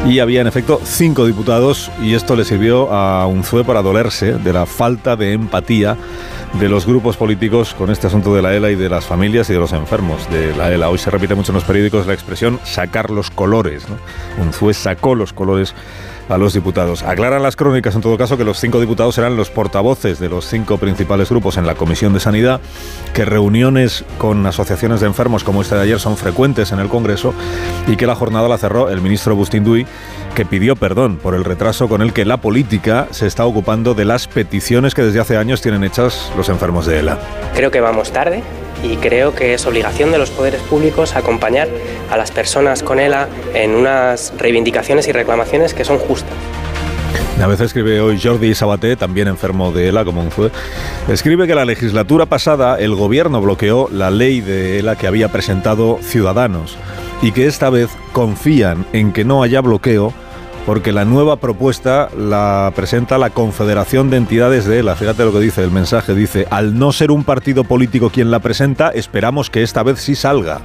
y 0.07 0.21
había 0.21 0.41
en 0.41 0.47
efecto 0.47 0.81
cinco 0.85 1.27
diputados 1.27 1.91
y 2.01 2.15
esto 2.15 2.37
le 2.37 2.45
sirvió 2.45 2.93
a 2.93 3.27
Unzué 3.27 3.65
para 3.65 3.83
dolerse 3.83 4.35
de 4.35 4.53
la 4.53 4.67
falta 4.67 5.17
de 5.17 5.33
empatía 5.33 5.97
de 6.55 6.69
los 6.69 6.87
grupos 6.87 7.17
políticos 7.17 7.75
con 7.75 7.91
este 7.91 8.07
asunto 8.07 8.35
de 8.35 8.43
la 8.43 8.55
ELA 8.55 8.71
y 8.71 8.75
de 8.75 8.89
las 8.89 9.05
familias 9.05 9.51
y 9.51 9.53
de 9.53 9.59
los 9.59 9.73
enfermos 9.73 10.31
de 10.31 10.55
la 10.57 10.73
ELA. 10.73 10.89
Hoy 10.89 10.99
se 10.99 11.11
repite 11.11 11.35
mucho 11.35 11.53
en 11.53 11.57
los 11.57 11.65
periódicos 11.65 12.07
la 12.07 12.15
expresión 12.15 12.59
sacar 12.65 13.11
los 13.11 13.31
colores. 13.31 13.87
¿no? 13.89 13.97
Unzué 14.43 14.73
sacó 14.73 15.15
los 15.15 15.33
colores 15.33 15.75
a 16.29 16.39
los 16.39 16.53
diputados. 16.53 17.03
Aclaran 17.03 17.43
las 17.43 17.57
crónicas, 17.57 17.95
en 17.95 18.01
todo 18.01 18.17
caso, 18.19 18.37
que 18.37 18.45
los 18.45 18.61
cinco 18.61 18.81
diputados 18.81 19.17
eran 19.19 19.37
los 19.37 19.51
portavoces 19.51 20.19
de 20.19 20.29
los 20.29 20.47
cinco 20.47 20.79
principales 20.79 21.31
grupos 21.31 21.57
en 21.57 21.67
la 21.67 21.75
Comisión 21.75 22.13
de 22.13 22.21
Sanidad, 22.21 22.61
que 23.15 23.25
reuniones 23.25 24.05
con 24.19 24.45
asociaciones 24.47 25.01
de 25.01 25.07
enfermos 25.07 25.45
como 25.45 25.63
esta 25.63 25.77
de 25.77 25.83
ayer 25.83 26.01
son 26.01 26.17
frecuentes 26.17 26.73
en 26.73 26.79
el 26.79 26.89
Congreso 26.89 27.35
y 27.87 27.97
que 27.97 28.07
la 28.07 28.15
jornada 28.15 28.49
la 28.49 28.59
cerró 28.59 28.91
el 28.91 29.01
ministro 29.01 29.37
Bustinduy, 29.37 29.87
que 30.35 30.45
pidió 30.45 30.77
perdón 30.77 31.17
por 31.17 31.35
el 31.35 31.45
retraso 31.45 31.89
con 31.89 32.03
el 32.03 32.13
que 32.13 32.25
la 32.25 32.39
política 32.39 33.09
se 33.11 33.27
está 33.27 33.45
ocupando 33.47 33.95
de 33.95 34.05
las 34.05 34.29
peticiones 34.29 34.95
que 34.95 35.03
desde 35.03 35.21
hace 35.21 35.37
años 35.37 35.63
tienen 35.63 35.85
hechas 35.85 36.31
los 36.37 36.49
enfermos 36.49 36.87
de 36.87 37.01
ELA. 37.01 37.19
Creo 37.55 37.71
que 37.71 37.81
vamos 37.81 38.13
tarde 38.13 38.43
y 38.83 38.97
creo 38.97 39.35
que 39.35 39.55
es 39.55 39.67
obligación 39.67 40.13
de 40.13 40.19
los 40.19 40.31
poderes 40.31 40.61
públicos 40.63 41.17
acompañar 41.17 41.69
a 42.11 42.17
las 42.17 42.31
personas 42.31 42.83
con 42.83 43.01
ELA 43.01 43.29
en 43.55 43.75
unas 43.75 44.33
reivindicaciones 44.39 45.09
y 45.09 45.13
reclamaciones 45.13 45.75
que 45.75 45.85
son 45.85 45.99
justas. 45.99 46.35
A 47.43 47.47
veces 47.47 47.67
escribe 47.67 48.01
hoy 48.01 48.21
Jordi 48.21 48.53
Sabaté, 48.55 48.97
también 48.97 49.29
enfermo 49.29 49.71
de 49.71 49.89
ELA, 49.89 50.05
como 50.05 50.21
un 50.21 50.33
fue. 50.33 50.51
Escribe 51.09 51.47
que 51.47 51.55
la 51.55 51.65
legislatura 51.65 52.27
pasada 52.27 52.79
el 52.81 52.97
gobierno 52.97 53.41
bloqueó 53.41 53.89
la 53.93 54.11
ley 54.11 54.41
de 54.41 54.81
ELA 54.81 54.97
que 54.97 55.07
había 55.07 55.29
presentado 55.29 56.01
Ciudadanos 56.03 56.77
y 57.23 57.31
que 57.31 57.47
esta 57.47 57.71
vez 57.71 57.91
confían 58.13 58.87
en 58.93 59.13
que 59.13 59.25
no 59.25 59.45
haya 59.45 59.61
bloqueo 59.61 60.13
porque 60.69 60.93
la 60.93 61.07
nueva 61.07 61.37
propuesta 61.37 62.11
la 62.15 62.71
presenta 62.77 63.17
la 63.17 63.31
Confederación 63.31 64.11
de 64.11 64.19
Entidades 64.19 64.67
de 64.67 64.81
ELA. 64.81 64.97
Fíjate 64.97 65.25
lo 65.25 65.33
que 65.33 65.41
dice 65.41 65.65
el 65.65 65.71
mensaje, 65.71 66.15
dice, 66.15 66.47
al 66.51 66.79
no 66.79 66.93
ser 66.93 67.11
un 67.11 67.25
partido 67.25 67.65
político 67.65 68.11
quien 68.11 68.31
la 68.31 68.41
presenta, 68.41 68.91
esperamos 68.91 69.49
que 69.49 69.63
esta 69.63 69.83
vez 69.83 69.99
sí 69.99 70.15
salga. 70.15 70.61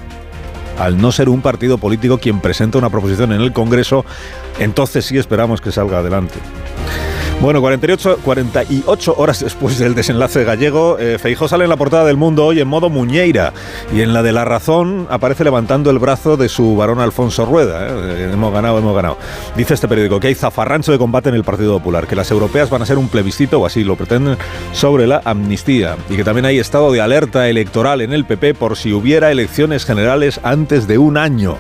Al 0.78 0.98
no 0.98 1.14
ser 1.14 1.30
un 1.30 1.42
partido 1.42 1.78
político 1.78 2.18
quien 2.18 2.42
presenta 2.42 2.80
una 2.80 2.90
proposición 2.90 3.32
en 3.32 3.40
el 3.40 3.54
Congreso, 3.54 4.04
entonces 4.60 5.06
sí 5.06 5.18
esperamos 5.18 5.62
que 5.62 5.72
salga 5.72 6.00
adelante. 6.00 6.36
Bueno, 7.44 7.60
48, 7.60 8.20
48 8.24 9.15
horas 9.18 9.41
después 9.41 9.78
del 9.78 9.95
desenlace 9.95 10.45
gallego, 10.45 10.98
eh, 10.98 11.18
Feijó 11.20 11.49
sale 11.49 11.65
en 11.65 11.70
la 11.70 11.76
portada 11.76 12.06
del 12.06 12.15
Mundo 12.15 12.45
hoy 12.45 12.61
en 12.61 12.70
modo 12.70 12.90
muñeira 12.90 13.52
y 13.94 13.99
en 13.99 14.14
la 14.14 14.24
de 14.24 14.32
La 14.32 14.45
Razón 14.45 15.07
aparece 15.10 15.44
levantando 15.44 15.90
el 15.90 15.99
brazo 15.99 16.38
de 16.38 16.48
su 16.48 16.78
varón 16.78 17.02
Alfonso 17.02 17.45
Rueda. 17.45 17.86
eh. 17.90 18.30
Hemos 18.32 18.53
ganado, 18.53 18.78
hemos 18.78 18.95
ganado. 18.95 19.18
Dice 19.57 19.74
este 19.74 19.90
periódico 19.90 20.22
que 20.22 20.28
hay 20.28 20.36
zafarrancho 20.36 20.94
de 20.94 20.98
combate 20.98 21.28
en 21.28 21.36
el 21.36 21.44
Partido 21.44 21.74
Popular, 21.80 22.07
que 22.07 22.15
las 22.15 22.32
europeas 22.32 22.70
van 22.70 22.82
a 22.82 22.86
ser 22.86 22.98
un 22.98 23.10
plebiscito, 23.10 23.60
o 23.60 23.65
así 23.65 23.84
lo 23.84 23.98
pretenden, 23.98 24.38
sobre 24.72 25.06
la 25.06 25.22
amnistía 25.26 25.98
y 26.10 26.15
que 26.15 26.24
también 26.24 26.45
hay 26.45 26.60
estado 26.60 26.94
de 26.94 27.02
alerta 27.02 27.49
electoral 27.49 27.99
en 27.99 28.14
el 28.14 28.24
PP 28.24 28.53
por 28.53 28.78
si 28.78 28.94
hubiera 28.94 29.32
elecciones 29.32 29.84
generales 29.84 30.40
antes 30.44 30.88
de 30.88 30.98
un 30.98 31.18
año. 31.18 31.57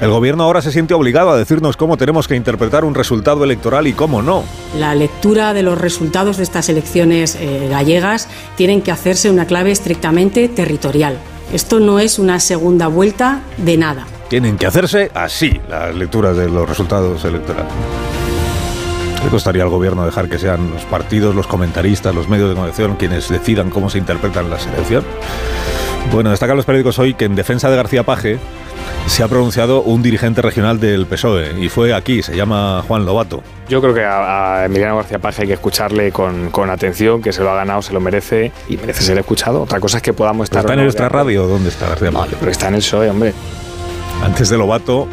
El 0.00 0.10
gobierno 0.10 0.44
ahora 0.44 0.62
se 0.62 0.72
siente 0.72 0.94
obligado 0.94 1.28
a 1.28 1.36
decirnos 1.36 1.76
cómo 1.76 1.98
tenemos 1.98 2.26
que 2.26 2.34
interpretar 2.34 2.86
un 2.86 2.94
resultado 2.94 3.44
electoral 3.44 3.86
y 3.86 3.92
cómo 3.92 4.22
no. 4.22 4.44
La 4.78 4.94
lectura 4.94 5.52
de 5.52 5.62
los 5.62 5.78
resultados 5.78 6.38
de 6.38 6.42
estas 6.42 6.70
elecciones 6.70 7.36
eh, 7.38 7.68
gallegas 7.68 8.26
tienen 8.56 8.80
que 8.80 8.92
hacerse 8.92 9.30
una 9.30 9.44
clave 9.44 9.72
estrictamente 9.72 10.48
territorial. 10.48 11.18
Esto 11.52 11.80
no 11.80 11.98
es 11.98 12.18
una 12.18 12.40
segunda 12.40 12.86
vuelta 12.86 13.42
de 13.58 13.76
nada. 13.76 14.06
Tienen 14.30 14.56
que 14.56 14.64
hacerse 14.64 15.10
así 15.12 15.60
las 15.68 15.94
lecturas 15.94 16.34
de 16.34 16.48
los 16.48 16.66
resultados 16.66 17.22
electorales. 17.26 17.70
¿Qué 19.22 19.28
costaría 19.28 19.64
al 19.64 19.68
gobierno 19.68 20.06
dejar 20.06 20.30
que 20.30 20.38
sean 20.38 20.70
los 20.70 20.84
partidos, 20.86 21.34
los 21.34 21.46
comentaristas, 21.46 22.14
los 22.14 22.26
medios 22.26 22.48
de 22.48 22.54
comunicación 22.54 22.96
quienes 22.96 23.28
decidan 23.28 23.68
cómo 23.68 23.90
se 23.90 23.98
interpretan 23.98 24.48
las 24.48 24.66
elecciones? 24.66 25.10
Bueno, 26.10 26.30
destacan 26.30 26.56
los 26.56 26.64
periódicos 26.64 26.98
hoy 26.98 27.12
que 27.12 27.26
en 27.26 27.34
defensa 27.34 27.68
de 27.68 27.76
García 27.76 28.02
Paje 28.02 28.38
se 29.06 29.24
ha 29.24 29.28
pronunciado 29.28 29.82
un 29.82 30.02
dirigente 30.02 30.40
regional 30.40 30.78
del 30.78 31.06
PSOE 31.06 31.60
y 31.60 31.68
fue 31.68 31.92
aquí, 31.92 32.22
se 32.22 32.36
llama 32.36 32.82
Juan 32.86 33.04
Lobato. 33.04 33.42
Yo 33.68 33.80
creo 33.80 33.92
que 33.92 34.04
a, 34.04 34.60
a 34.60 34.64
Emiliano 34.66 34.96
García 34.96 35.18
Paje 35.18 35.42
hay 35.42 35.48
que 35.48 35.54
escucharle 35.54 36.12
con, 36.12 36.50
con 36.50 36.70
atención, 36.70 37.20
que 37.20 37.32
se 37.32 37.42
lo 37.42 37.50
ha 37.50 37.56
ganado, 37.56 37.82
se 37.82 37.92
lo 37.92 38.00
merece 38.00 38.52
y 38.68 38.76
merece 38.76 39.02
ser 39.02 39.18
escuchado. 39.18 39.62
Otra 39.62 39.80
cosa 39.80 39.98
es 39.98 40.02
que 40.02 40.12
podamos 40.12 40.44
estar. 40.44 40.60
¿Está 40.60 40.74
en 40.74 40.84
nuestra 40.84 41.08
radio? 41.08 41.46
¿Dónde 41.46 41.68
está 41.68 41.88
García 41.88 42.12
Paje? 42.12 42.36
Pero 42.38 42.52
está 42.52 42.68
en 42.68 42.74
el 42.74 42.80
PSOE, 42.80 43.10
hombre. 43.10 43.34
Antes 44.24 44.48
de 44.48 44.58
Lobato 44.58 45.08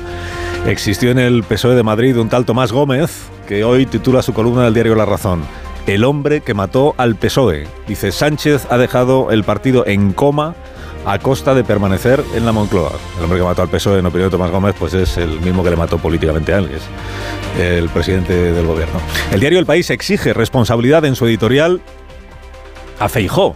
existió 0.66 1.12
en 1.12 1.20
el 1.20 1.44
PSOE 1.44 1.76
de 1.76 1.84
Madrid 1.84 2.18
un 2.18 2.30
tal 2.30 2.46
Tomás 2.46 2.72
Gómez 2.72 3.28
que 3.48 3.64
hoy 3.64 3.86
titula 3.86 4.22
su 4.22 4.34
columna 4.34 4.66
del 4.66 4.74
diario 4.74 4.96
La 4.96 5.06
Razón. 5.06 5.42
El 5.86 6.04
hombre 6.04 6.42
que 6.42 6.54
mató 6.54 6.94
al 6.98 7.16
PSOE. 7.16 7.64
E". 7.64 7.68
Dice, 7.88 8.12
Sánchez 8.12 8.68
ha 8.70 8.78
dejado 8.78 9.32
el 9.32 9.44
partido 9.44 9.88
en 9.88 10.14
coma 10.14 10.56
a 11.08 11.20
costa 11.20 11.56
de 11.56 11.64
permanecer 11.64 12.22
en 12.36 12.46
la 12.46 12.52
Moncloa. 12.52 12.92
El 13.18 13.24
hombre 13.24 13.40
que 13.40 13.46
mató 13.46 13.62
al 13.62 13.70
PSOE, 13.70 14.00
en 14.00 14.06
opinión 14.06 14.30
de 14.30 14.32
Tomás 14.32 14.52
Gómez, 14.52 14.76
pues 14.78 14.94
es 14.94 15.18
el 15.18 15.40
mismo 15.40 15.64
que 15.64 15.70
le 15.70 15.78
mató 15.78 15.98
políticamente 15.98 16.54
a 16.54 16.58
él, 16.58 16.70
es 16.70 16.84
el 17.62 17.88
presidente 17.88 18.34
del 18.34 18.66
gobierno. 18.66 19.00
El 19.32 19.40
diario 19.40 19.58
El 19.58 19.66
País 19.66 19.90
exige 19.90 20.34
responsabilidad 20.34 21.06
en 21.06 21.16
su 21.16 21.26
editorial 21.26 21.82
a 23.00 23.08
Feijó. 23.08 23.56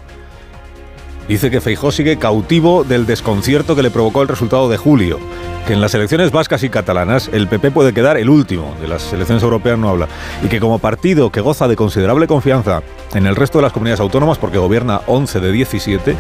Dice 1.32 1.50
que 1.50 1.62
Feijó 1.62 1.94
sigue 1.94 2.18
cautivo 2.18 2.84
del 2.84 3.06
desconcierto 3.06 3.74
que 3.74 3.82
le 3.82 3.90
provocó 3.90 4.22
el 4.22 4.28
resultado 4.28 4.68
de 4.68 4.76
julio. 4.76 5.18
Que 5.66 5.72
en 5.72 5.80
las 5.80 5.94
elecciones 5.94 6.30
vascas 6.30 6.62
y 6.64 6.70
catalanas 6.70 7.30
el 7.32 7.48
PP 7.48 7.72
puede 7.72 7.94
quedar 7.94 8.18
el 8.18 8.30
último, 8.30 8.76
de 8.82 8.90
las 8.90 9.14
elecciones 9.14 9.42
europeas 9.42 9.80
no 9.80 9.88
habla, 9.88 10.10
y 10.44 10.50
que 10.50 10.60
como 10.60 10.80
partido 10.80 11.32
que 11.32 11.40
goza 11.40 11.70
de 11.70 11.78
considerable 11.78 12.28
confianza 12.28 12.84
en 13.14 13.28
el 13.28 13.38
resto 13.38 13.60
de 13.60 13.62
las 13.62 13.72
comunidades 13.72 14.02
autónomas, 14.02 14.40
porque 14.40 14.58
gobierna 14.58 15.04
11 15.08 15.40
de 15.40 15.52
17, 15.54 16.16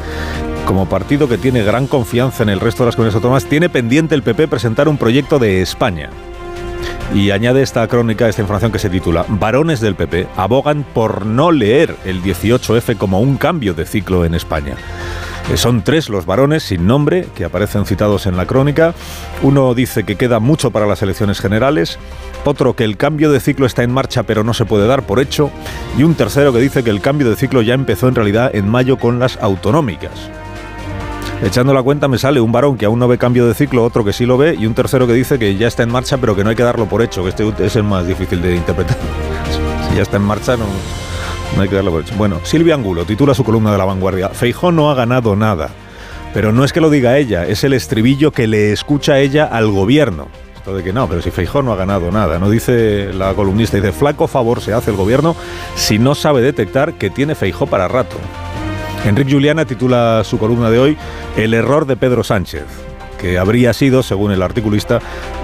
como 0.65 0.87
partido 0.87 1.27
que 1.27 1.37
tiene 1.37 1.61
gran 1.61 1.87
confianza 1.87 2.43
en 2.43 2.49
el 2.49 2.61
resto 2.61 2.83
de 2.83 2.87
las 2.87 2.95
comunidades 2.95 3.15
autónomas, 3.15 3.43
tiene 3.43 3.67
pendiente 3.67 4.15
el 4.15 4.23
PP 4.23 4.47
presentar 4.47 4.87
un 4.87 4.97
proyecto 4.97 5.39
de 5.39 5.61
España. 5.61 6.09
Y 7.13 7.31
añade 7.31 7.61
esta 7.61 7.85
crónica, 7.87 8.29
esta 8.29 8.41
información 8.41 8.71
que 8.71 8.79
se 8.79 8.89
titula 8.89 9.25
Varones 9.27 9.81
del 9.81 9.95
PP 9.95 10.27
abogan 10.37 10.83
por 10.83 11.25
no 11.25 11.51
leer 11.51 11.95
el 12.05 12.23
18F 12.23 12.97
como 12.97 13.19
un 13.19 13.35
cambio 13.37 13.73
de 13.73 13.85
ciclo 13.85 14.23
en 14.23 14.33
España. 14.33 14.75
Eh, 15.51 15.57
Son 15.57 15.81
tres 15.81 16.07
los 16.07 16.25
varones 16.25 16.63
sin 16.63 16.87
nombre 16.87 17.27
que 17.35 17.43
aparecen 17.43 17.85
citados 17.85 18.27
en 18.27 18.37
la 18.37 18.45
crónica. 18.45 18.93
Uno 19.41 19.73
dice 19.73 20.05
que 20.05 20.15
queda 20.15 20.39
mucho 20.39 20.71
para 20.71 20.85
las 20.85 21.01
elecciones 21.01 21.41
generales, 21.41 21.99
otro 22.45 22.77
que 22.77 22.85
el 22.85 22.95
cambio 22.95 23.29
de 23.29 23.41
ciclo 23.41 23.65
está 23.65 23.83
en 23.83 23.91
marcha 23.91 24.23
pero 24.23 24.45
no 24.45 24.53
se 24.53 24.65
puede 24.65 24.87
dar 24.87 25.03
por 25.03 25.19
hecho, 25.19 25.51
y 25.97 26.03
un 26.03 26.15
tercero 26.15 26.53
que 26.53 26.59
dice 26.59 26.81
que 26.81 26.91
el 26.91 27.01
cambio 27.01 27.29
de 27.29 27.35
ciclo 27.35 27.61
ya 27.61 27.73
empezó 27.73 28.07
en 28.07 28.15
realidad 28.15 28.55
en 28.55 28.69
mayo 28.69 28.97
con 28.97 29.19
las 29.19 29.37
autonómicas. 29.41 30.29
Echando 31.43 31.73
la 31.73 31.81
cuenta 31.81 32.07
me 32.07 32.19
sale 32.19 32.39
un 32.39 32.51
varón 32.51 32.77
que 32.77 32.85
aún 32.85 32.99
no 32.99 33.07
ve 33.07 33.17
cambio 33.17 33.47
de 33.47 33.55
ciclo, 33.55 33.83
otro 33.83 34.05
que 34.05 34.13
sí 34.13 34.27
lo 34.27 34.37
ve 34.37 34.55
y 34.57 34.67
un 34.67 34.75
tercero 34.75 35.07
que 35.07 35.13
dice 35.13 35.39
que 35.39 35.55
ya 35.55 35.67
está 35.67 35.81
en 35.81 35.91
marcha 35.91 36.17
pero 36.19 36.35
que 36.35 36.43
no 36.43 36.51
hay 36.51 36.55
que 36.55 36.63
darlo 36.63 36.85
por 36.85 37.01
hecho, 37.01 37.23
que 37.23 37.29
este 37.29 37.51
es 37.65 37.75
el 37.75 37.83
más 37.83 38.05
difícil 38.05 38.41
de 38.41 38.55
interpretar. 38.55 38.97
Si 39.89 39.97
ya 39.97 40.03
está 40.03 40.17
en 40.17 40.23
marcha 40.23 40.55
no, 40.55 40.65
no 41.55 41.61
hay 41.61 41.67
que 41.67 41.75
darlo 41.75 41.91
por 41.91 42.01
hecho. 42.01 42.13
Bueno, 42.15 42.39
Silvia 42.43 42.75
Angulo 42.75 43.05
titula 43.05 43.33
su 43.33 43.43
columna 43.43 43.71
de 43.71 43.77
La 43.77 43.85
Vanguardia, 43.85 44.29
Feijó 44.29 44.71
no 44.71 44.89
ha 44.91 44.95
ganado 44.95 45.35
nada. 45.35 45.69
Pero 46.33 46.53
no 46.53 46.63
es 46.63 46.71
que 46.71 46.79
lo 46.79 46.89
diga 46.89 47.17
ella, 47.17 47.45
es 47.45 47.65
el 47.65 47.73
estribillo 47.73 48.31
que 48.31 48.47
le 48.47 48.71
escucha 48.71 49.19
ella 49.19 49.45
al 49.45 49.69
gobierno. 49.69 50.29
Esto 50.55 50.75
de 50.75 50.83
que 50.83 50.93
no, 50.93 51.09
pero 51.09 51.21
si 51.21 51.31
Feijó 51.31 51.61
no 51.61 51.73
ha 51.73 51.75
ganado 51.75 52.09
nada. 52.11 52.39
No 52.39 52.49
dice 52.49 53.11
la 53.13 53.33
columnista, 53.33 53.77
dice, 53.77 53.91
flaco 53.91 54.27
favor 54.27 54.61
se 54.61 54.73
hace 54.73 54.91
el 54.91 54.97
gobierno 54.97 55.35
si 55.75 55.99
no 55.99 56.15
sabe 56.15 56.41
detectar 56.41 56.93
que 56.93 57.09
tiene 57.09 57.35
Feijó 57.35 57.65
para 57.65 57.87
rato. 57.87 58.15
Enrique 59.05 59.31
Juliana 59.31 59.65
titula 59.65 60.21
su 60.23 60.37
columna 60.37 60.69
de 60.69 60.77
hoy 60.77 60.97
El 61.35 61.55
error 61.55 61.87
de 61.87 61.97
Pedro 61.97 62.23
Sánchez, 62.23 62.65
que 63.21 63.37
habría 63.37 63.73
sido, 63.73 64.03
según 64.03 64.31
el 64.31 64.41
articulista, 64.41 64.99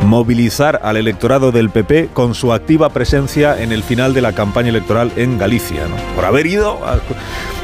movilizar 0.06 0.82
al 0.84 0.98
electorado 0.98 1.52
del 1.52 1.70
PP 1.70 2.10
con 2.14 2.34
su 2.34 2.52
activa 2.52 2.90
presencia 2.90 3.62
en 3.62 3.72
el 3.72 3.84
final 3.84 4.14
de 4.14 4.22
la 4.22 4.34
campaña 4.34 4.70
electoral 4.70 5.12
en 5.16 5.38
Galicia. 5.38 5.84
Por 6.16 6.26
haber 6.26 6.48
ido... 6.48 6.80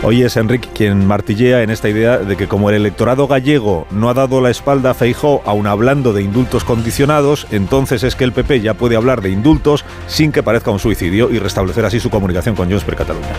Hoy 0.06 0.22
es 0.22 0.36
Enrique 0.36 0.68
quien 0.74 1.08
martillea 1.08 1.64
en 1.64 1.70
esta 1.70 1.88
idea 1.88 2.18
de 2.18 2.36
que 2.36 2.50
como 2.50 2.70
el 2.70 2.76
electorado 2.76 3.26
gallego 3.26 3.88
no 3.90 4.10
ha 4.10 4.14
dado 4.14 4.42
la 4.42 4.50
espalda 4.50 4.92
a 4.92 4.94
Feijó, 4.94 5.42
aun 5.46 5.66
hablando 5.66 6.12
de 6.12 6.22
indultos 6.22 6.66
condicionados, 6.66 7.48
entonces 7.52 8.04
es 8.04 8.18
que 8.18 8.26
el 8.26 8.34
PP 8.34 8.60
ya 8.60 8.74
puede 8.74 8.98
hablar 8.98 9.22
de 9.22 9.30
indultos 9.30 9.86
sin 10.08 10.34
que 10.34 10.44
parezca 10.44 10.72
un 10.72 10.80
suicidio 10.80 11.32
y 11.32 11.40
restablecer 11.40 11.86
así 11.86 12.02
su 12.02 12.10
comunicación 12.10 12.54
con 12.54 12.68
Junts 12.68 12.84
per 12.84 12.98
Catalunya. 12.98 13.34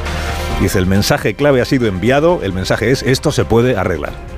Dice, 0.58 0.78
el 0.78 0.86
mensaje 0.86 1.34
clave 1.34 1.60
ha 1.60 1.66
sido 1.66 1.86
enviado, 1.86 2.40
el 2.42 2.54
mensaje 2.54 2.90
es, 2.90 3.02
esto 3.02 3.30
se 3.30 3.44
puede 3.44 3.76
arreglar. 3.76 4.33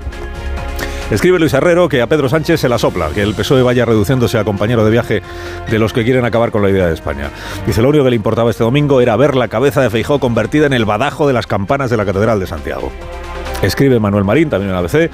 Escribe 1.11 1.39
Luis 1.39 1.55
Herrero 1.55 1.89
que 1.89 2.03
a 2.03 2.09
Pedro 2.09 2.29
Sánchez 2.29 2.61
se 2.61 2.69
la 2.69 2.79
sopla, 2.79 3.11
que 3.15 3.23
el 3.23 3.35
PSOE 3.35 3.63
vaya 3.63 3.85
reduciéndose 3.85 4.39
a 4.39 4.45
compañero 4.45 4.85
de 4.85 4.91
viaje 4.91 5.23
de 5.71 5.79
los 5.79 5.93
que 5.93 6.03
quieren 6.03 6.25
acabar 6.25 6.51
con 6.51 6.63
la 6.63 6.71
idea 6.71 6.89
de 6.89 6.95
España. 6.95 7.31
Dice, 7.65 7.81
lo 7.81 7.91
único 7.91 8.03
que 8.03 8.11
le 8.11 8.17
importaba 8.17 8.51
este 8.51 8.65
domingo 8.65 9.01
era 9.01 9.15
ver 9.15 9.37
la 9.37 9.47
cabeza 9.47 9.81
de 9.81 9.89
Feijó 9.89 10.19
convertida 10.19 10.67
en 10.67 10.73
el 10.73 10.85
badajo 10.85 11.29
de 11.29 11.33
las 11.33 11.47
campanas 11.47 11.91
de 11.91 11.97
la 11.97 12.05
Catedral 12.05 12.41
de 12.41 12.49
Santiago. 12.49 12.91
Escribe 13.63 14.01
Manuel 14.01 14.25
Marín, 14.25 14.51
también 14.51 14.73
en 14.73 14.77
ABC, 14.77 15.11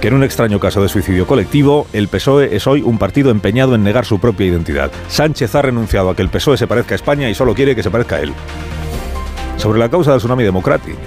que 0.00 0.08
en 0.08 0.14
un 0.14 0.22
extraño 0.22 0.60
caso 0.60 0.80
de 0.80 0.88
suicidio 0.88 1.26
colectivo, 1.26 1.88
el 1.92 2.06
PSOE 2.06 2.54
es 2.54 2.68
hoy 2.68 2.82
un 2.82 2.98
partido 2.98 3.32
empeñado 3.32 3.74
en 3.74 3.82
negar 3.82 4.04
su 4.04 4.20
propia 4.20 4.46
identidad. 4.46 4.92
Sánchez 5.08 5.56
ha 5.56 5.62
renunciado 5.62 6.10
a 6.10 6.14
que 6.14 6.22
el 6.22 6.28
PSOE 6.28 6.56
se 6.56 6.68
parezca 6.68 6.94
a 6.94 6.96
España 6.96 7.28
y 7.28 7.34
solo 7.34 7.52
quiere 7.54 7.74
que 7.74 7.82
se 7.82 7.90
parezca 7.90 8.16
a 8.16 8.20
él. 8.20 8.32
Sobre 9.56 9.80
la 9.80 9.88
causa 9.88 10.12
del 10.12 10.20
tsunami 10.20 10.44
democrático. 10.44 10.98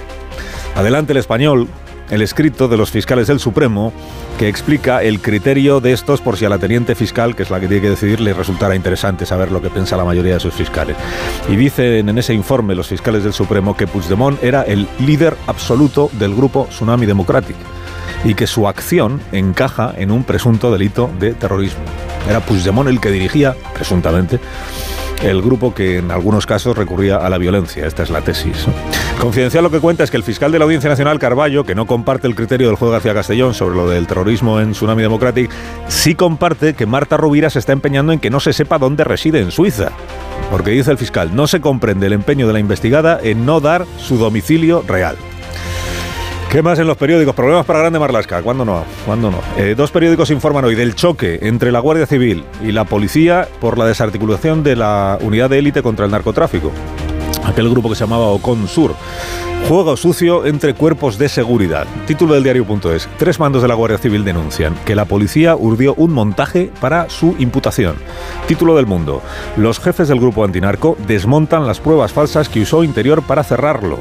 Adelante 0.74 1.12
el 1.12 1.18
español, 1.18 1.68
el 2.10 2.22
escrito 2.22 2.68
de 2.68 2.76
los 2.76 2.90
fiscales 2.90 3.26
del 3.26 3.40
Supremo 3.40 3.92
que 4.38 4.48
explica 4.48 5.02
el 5.02 5.20
criterio 5.20 5.80
de 5.80 5.92
estos 5.92 6.20
por 6.20 6.36
si 6.36 6.44
a 6.44 6.48
la 6.48 6.58
teniente 6.58 6.94
fiscal, 6.94 7.34
que 7.34 7.42
es 7.42 7.50
la 7.50 7.60
que 7.60 7.68
tiene 7.68 7.82
que 7.82 7.90
decidir, 7.90 8.20
le 8.20 8.34
resultara 8.34 8.76
interesante 8.76 9.26
saber 9.26 9.50
lo 9.50 9.62
que 9.62 9.70
piensa 9.70 9.96
la 9.96 10.04
mayoría 10.04 10.34
de 10.34 10.40
sus 10.40 10.54
fiscales. 10.54 10.96
Y 11.48 11.56
dicen 11.56 12.08
en 12.08 12.18
ese 12.18 12.34
informe 12.34 12.74
los 12.74 12.88
fiscales 12.88 13.24
del 13.24 13.32
Supremo 13.32 13.76
que 13.76 13.86
Puigdemont 13.86 14.42
era 14.42 14.62
el 14.62 14.86
líder 15.00 15.36
absoluto 15.46 16.10
del 16.18 16.34
grupo 16.34 16.66
Tsunami 16.70 17.06
Democratic 17.06 17.56
y 18.24 18.34
que 18.34 18.46
su 18.46 18.68
acción 18.68 19.20
encaja 19.32 19.92
en 19.96 20.10
un 20.10 20.24
presunto 20.24 20.72
delito 20.72 21.10
de 21.18 21.34
terrorismo. 21.34 21.82
Era 22.28 22.40
Puigdemont 22.40 22.88
el 22.88 23.00
que 23.00 23.10
dirigía, 23.10 23.54
presuntamente, 23.74 24.40
el 25.22 25.42
grupo 25.42 25.74
que 25.74 25.98
en 25.98 26.10
algunos 26.10 26.46
casos 26.46 26.76
recurría 26.76 27.16
a 27.16 27.30
la 27.30 27.38
violencia. 27.38 27.86
Esta 27.86 28.02
es 28.02 28.10
la 28.10 28.20
tesis. 28.22 28.66
Confidencial 29.20 29.64
lo 29.64 29.70
que 29.70 29.80
cuenta 29.80 30.04
es 30.04 30.10
que 30.10 30.16
el 30.16 30.22
fiscal 30.22 30.52
de 30.52 30.58
la 30.58 30.64
Audiencia 30.64 30.90
Nacional, 30.90 31.18
Carballo, 31.18 31.64
que 31.64 31.74
no 31.74 31.86
comparte 31.86 32.26
el 32.26 32.34
criterio 32.34 32.68
del 32.68 32.76
juez 32.76 32.92
García 32.92 33.14
Castellón 33.14 33.54
sobre 33.54 33.76
lo 33.76 33.88
del 33.88 34.06
terrorismo 34.06 34.60
en 34.60 34.72
Tsunami 34.72 35.02
Democratic, 35.02 35.50
sí 35.88 36.14
comparte 36.14 36.74
que 36.74 36.86
Marta 36.86 37.16
Rovira 37.16 37.50
se 37.50 37.58
está 37.58 37.72
empeñando 37.72 38.12
en 38.12 38.20
que 38.20 38.30
no 38.30 38.40
se 38.40 38.52
sepa 38.52 38.78
dónde 38.78 39.04
reside 39.04 39.40
en 39.40 39.50
Suiza. 39.50 39.90
Porque 40.50 40.70
dice 40.70 40.90
el 40.90 40.98
fiscal, 40.98 41.34
no 41.34 41.46
se 41.46 41.60
comprende 41.60 42.06
el 42.06 42.12
empeño 42.12 42.46
de 42.46 42.52
la 42.52 42.60
investigada 42.60 43.18
en 43.22 43.46
no 43.46 43.60
dar 43.60 43.86
su 43.98 44.16
domicilio 44.16 44.84
real. 44.86 45.16
¿Qué 46.50 46.62
más 46.62 46.78
en 46.78 46.86
los 46.86 46.96
periódicos? 46.96 47.34
Problemas 47.34 47.66
para 47.66 47.80
Grande 47.80 47.98
Marlasca. 47.98 48.40
¿Cuándo 48.40 48.64
no? 48.64 48.84
¿Cuándo 49.04 49.30
no? 49.32 49.40
Eh, 49.58 49.74
dos 49.76 49.90
periódicos 49.90 50.30
informan 50.30 50.64
hoy 50.64 50.76
del 50.76 50.94
choque 50.94 51.40
entre 51.42 51.72
la 51.72 51.80
Guardia 51.80 52.06
Civil 52.06 52.44
y 52.62 52.70
la 52.70 52.84
policía 52.84 53.48
por 53.60 53.76
la 53.76 53.84
desarticulación 53.84 54.62
de 54.62 54.76
la 54.76 55.18
unidad 55.20 55.50
de 55.50 55.58
élite 55.58 55.82
contra 55.82 56.04
el 56.04 56.12
narcotráfico. 56.12 56.70
Aquel 57.44 57.68
grupo 57.68 57.88
que 57.88 57.96
se 57.96 58.04
llamaba 58.04 58.26
Ocon 58.26 58.68
Sur. 58.68 58.94
Juego 59.68 59.96
sucio 59.96 60.46
entre 60.46 60.74
cuerpos 60.74 61.18
de 61.18 61.28
seguridad. 61.28 61.84
Título 62.06 62.34
del 62.34 62.44
diario.es. 62.44 63.08
Tres 63.18 63.40
mandos 63.40 63.62
de 63.62 63.68
la 63.68 63.74
Guardia 63.74 63.98
Civil 63.98 64.24
denuncian 64.24 64.76
que 64.86 64.94
la 64.94 65.04
policía 65.04 65.56
urdió 65.56 65.94
un 65.94 66.12
montaje 66.12 66.70
para 66.80 67.10
su 67.10 67.34
imputación. 67.40 67.96
Título 68.46 68.76
del 68.76 68.86
mundo. 68.86 69.20
Los 69.56 69.80
jefes 69.80 70.06
del 70.06 70.20
grupo 70.20 70.44
antinarco 70.44 70.96
desmontan 71.08 71.66
las 71.66 71.80
pruebas 71.80 72.12
falsas 72.12 72.48
que 72.48 72.60
usó 72.60 72.84
Interior 72.84 73.22
para 73.22 73.42
cerrarlo. 73.42 73.98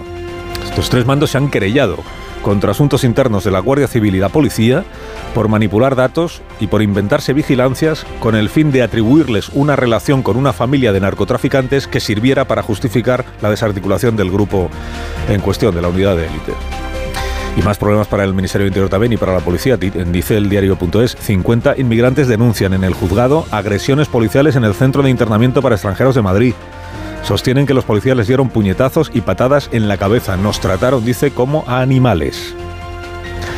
Estos 0.63 0.91
tres 0.91 1.07
mandos 1.07 1.31
se 1.31 1.39
han 1.39 1.49
querellado 1.49 1.97
contra 2.45 2.69
asuntos 2.69 3.03
internos 3.03 3.43
de 3.43 3.49
la 3.49 3.59
Guardia 3.59 3.87
Civil 3.87 4.13
y 4.13 4.19
la 4.19 4.29
Policía 4.29 4.85
por 5.33 5.47
manipular 5.47 5.95
datos 5.95 6.43
y 6.59 6.67
por 6.67 6.83
inventarse 6.83 7.33
vigilancias 7.33 8.05
con 8.19 8.35
el 8.35 8.49
fin 8.49 8.71
de 8.71 8.83
atribuirles 8.83 9.49
una 9.49 9.75
relación 9.75 10.21
con 10.21 10.37
una 10.37 10.53
familia 10.53 10.93
de 10.93 10.99
narcotraficantes 10.99 11.87
que 11.87 11.99
sirviera 11.99 12.45
para 12.45 12.61
justificar 12.61 13.25
la 13.41 13.49
desarticulación 13.49 14.15
del 14.15 14.29
grupo 14.29 14.69
en 15.27 15.41
cuestión, 15.41 15.73
de 15.73 15.81
la 15.81 15.87
unidad 15.87 16.15
de 16.15 16.27
élite. 16.27 16.53
Y 17.57 17.63
más 17.63 17.79
problemas 17.79 18.07
para 18.07 18.23
el 18.23 18.35
Ministerio 18.35 18.65
del 18.65 18.73
Interior 18.73 18.89
también 18.91 19.13
y 19.13 19.17
para 19.17 19.33
la 19.33 19.39
policía. 19.39 19.75
Dice 19.77 20.37
el 20.37 20.47
diario.es, 20.47 21.17
50 21.19 21.79
inmigrantes 21.79 22.27
denuncian 22.27 22.75
en 22.75 22.83
el 22.83 22.93
juzgado 22.93 23.47
agresiones 23.49 24.07
policiales 24.07 24.55
en 24.55 24.65
el 24.65 24.75
centro 24.75 25.01
de 25.01 25.09
internamiento 25.09 25.63
para 25.63 25.73
extranjeros 25.73 26.13
de 26.13 26.21
Madrid. 26.21 26.53
Sostienen 27.25 27.65
que 27.65 27.73
los 27.73 27.85
policías 27.85 28.15
les 28.15 28.27
dieron 28.27 28.49
puñetazos 28.49 29.09
y 29.11 29.21
patadas 29.21 29.69
en 29.71 29.87
la 29.87 29.97
cabeza. 29.97 30.37
Nos 30.37 30.59
trataron, 30.59 31.03
dice, 31.03 31.31
como 31.31 31.63
a 31.67 31.81
animales. 31.81 32.55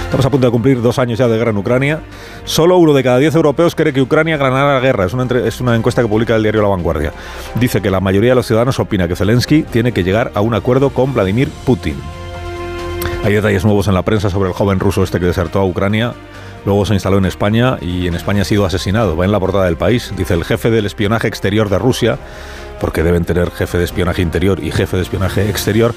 Estamos 0.06 0.26
a 0.26 0.30
punto 0.30 0.48
de 0.48 0.52
cumplir 0.52 0.82
dos 0.82 1.00
años 1.00 1.20
ya 1.20 1.28
de 1.28 1.38
guerra 1.38 1.52
en 1.52 1.58
Ucrania. 1.58 2.00
Solo 2.46 2.78
uno 2.78 2.94
de 2.94 3.04
cada 3.04 3.18
diez 3.18 3.36
europeos 3.36 3.76
cree 3.76 3.92
que 3.92 4.02
Ucrania 4.02 4.38
ganará 4.38 4.76
la 4.76 4.80
guerra. 4.80 5.04
Es 5.04 5.14
una, 5.14 5.26
es 5.40 5.60
una 5.60 5.76
encuesta 5.76 6.02
que 6.02 6.08
publica 6.08 6.38
el 6.38 6.44
diario 6.44 6.62
La 6.62 6.70
Vanguardia. 6.70 7.12
Dice 7.56 7.82
que 7.82 7.92
la 7.92 8.00
mayoría 8.00 8.30
de 8.30 8.36
los 8.36 8.48
ciudadanos 8.48 8.80
opina 8.80 9.06
que 9.10 9.18
Zelensky 9.18 9.64
tiene 9.64 9.92
que 9.92 10.06
llegar 10.06 10.32
a 10.34 10.40
un 10.40 10.54
acuerdo 10.54 10.92
con 10.92 11.14
Vladimir 11.14 11.50
Putin. 11.66 11.98
Hay 13.26 13.34
detalles 13.34 13.66
nuevos 13.66 13.90
en 13.90 13.96
la 13.96 14.04
prensa 14.04 14.30
sobre 14.30 14.48
el 14.48 14.56
joven 14.56 14.80
ruso 14.80 15.04
este 15.04 15.20
que 15.20 15.26
desertó 15.26 15.60
a 15.60 15.66
Ucrania. 15.66 16.14
Luego 16.66 16.86
se 16.86 16.94
instaló 16.94 17.18
en 17.18 17.26
España 17.26 17.78
y 17.82 18.08
en 18.08 18.14
España 18.14 18.44
ha 18.44 18.46
sido 18.46 18.66
asesinado. 18.66 19.18
Va 19.18 19.26
en 19.26 19.34
la 19.34 19.42
portada 19.42 19.66
del 19.66 19.76
país. 19.76 20.14
Dice 20.16 20.36
el 20.36 20.46
jefe 20.46 20.70
del 20.70 20.86
espionaje 20.86 21.28
exterior 21.28 21.68
de 21.68 21.80
Rusia, 21.80 22.18
porque 22.80 23.04
deben 23.04 23.26
tener 23.26 23.52
jefe 23.52 23.78
de 23.78 23.84
espionaje 23.84 24.22
interior 24.22 24.64
y 24.64 24.72
jefe 24.72 24.98
de 24.98 25.04
espionaje 25.04 25.50
exterior, 25.50 25.94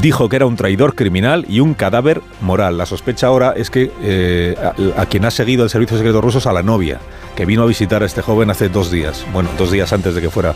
dijo 0.00 0.28
que 0.28 0.36
era 0.36 0.46
un 0.46 0.56
traidor 0.56 0.94
criminal 0.94 1.44
y 1.48 1.60
un 1.60 1.74
cadáver 1.74 2.20
moral. 2.40 2.78
La 2.78 2.86
sospecha 2.86 3.26
ahora 3.26 3.54
es 3.56 3.70
que 3.70 3.90
eh, 4.02 4.56
a, 4.96 5.02
a 5.02 5.06
quien 5.06 5.24
ha 5.24 5.30
seguido 5.30 5.64
el 5.64 5.70
servicio 5.70 5.96
secreto 5.96 6.20
ruso 6.20 6.38
es 6.38 6.46
a 6.46 6.52
la 6.52 6.62
novia, 6.62 6.98
que 7.36 7.46
vino 7.46 7.62
a 7.62 7.66
visitar 7.66 8.02
a 8.02 8.06
este 8.06 8.22
joven 8.22 8.50
hace 8.50 8.68
dos 8.68 8.90
días. 8.90 9.24
Bueno, 9.32 9.50
dos 9.58 9.70
días 9.70 9.92
antes 9.92 10.14
de 10.14 10.20
que 10.20 10.30
fuera 10.30 10.54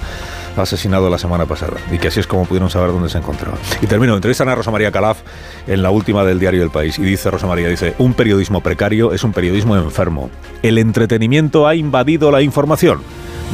asesinado 0.62 1.10
la 1.10 1.18
semana 1.18 1.46
pasada. 1.46 1.74
Y 1.92 1.98
que 1.98 2.08
así 2.08 2.20
es 2.20 2.26
como 2.26 2.44
pudieron 2.44 2.70
saber 2.70 2.90
dónde 2.90 3.08
se 3.08 3.18
encontraba. 3.18 3.58
Y 3.82 3.86
termino, 3.86 4.14
entrevistan 4.14 4.48
a 4.48 4.54
Rosa 4.54 4.70
María 4.70 4.90
Calaf 4.90 5.18
en 5.66 5.82
la 5.82 5.90
última 5.90 6.24
del 6.24 6.38
diario 6.38 6.62
El 6.62 6.70
País. 6.70 6.98
Y 6.98 7.02
dice 7.02 7.30
Rosa 7.30 7.46
María, 7.46 7.68
dice, 7.68 7.94
un 7.98 8.14
periodismo 8.14 8.60
precario 8.60 9.12
es 9.12 9.24
un 9.24 9.32
periodismo 9.32 9.76
enfermo. 9.76 10.30
El 10.62 10.78
entretenimiento 10.78 11.66
ha 11.66 11.74
invadido 11.74 12.30
la 12.30 12.42
información. 12.42 13.00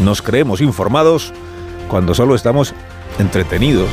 Nos 0.02 0.22
creemos 0.22 0.60
informados 0.60 1.32
cuando 1.88 2.14
solo 2.14 2.34
estamos 2.34 2.74
entretenidos. 3.18 3.88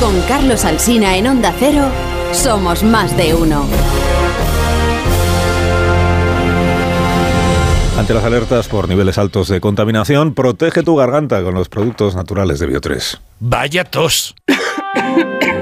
Con 0.00 0.20
Carlos 0.22 0.64
Alsina 0.64 1.16
en 1.16 1.28
Onda 1.28 1.54
Cero, 1.58 1.84
somos 2.32 2.82
más 2.82 3.16
de 3.16 3.34
uno. 3.34 3.66
Ante 7.96 8.14
las 8.14 8.24
alertas 8.24 8.66
por 8.66 8.88
niveles 8.88 9.16
altos 9.16 9.46
de 9.48 9.60
contaminación, 9.60 10.34
protege 10.34 10.82
tu 10.82 10.96
garganta 10.96 11.40
con 11.42 11.54
los 11.54 11.68
productos 11.68 12.16
naturales 12.16 12.58
de 12.58 12.68
Bio3. 12.68 13.20
Vaya 13.38 13.84
tos. 13.84 14.34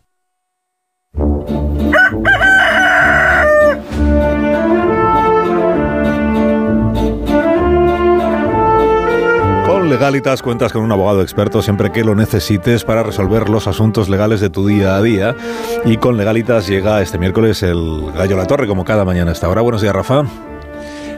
Con 1.13 1.45
Legalitas 9.89 10.41
cuentas 10.41 10.71
con 10.71 10.83
un 10.83 10.91
abogado 10.91 11.21
experto 11.21 11.61
siempre 11.61 11.91
que 11.91 12.05
lo 12.05 12.15
necesites 12.15 12.85
para 12.85 13.03
resolver 13.03 13.49
los 13.49 13.67
asuntos 13.67 14.07
legales 14.07 14.39
de 14.39 14.49
tu 14.49 14.67
día 14.67 14.95
a 14.95 15.01
día. 15.01 15.35
Y 15.83 15.97
con 15.97 16.15
Legalitas 16.15 16.67
llega 16.67 17.01
este 17.01 17.17
miércoles 17.17 17.61
el 17.63 18.09
Gallo 18.15 18.37
La 18.37 18.47
Torre, 18.47 18.67
como 18.67 18.85
cada 18.85 19.03
mañana 19.03 19.31
a 19.31 19.33
esta 19.33 19.49
hora. 19.49 19.59
Buenos 19.61 19.81
días, 19.81 19.93
Rafa. 19.93 20.23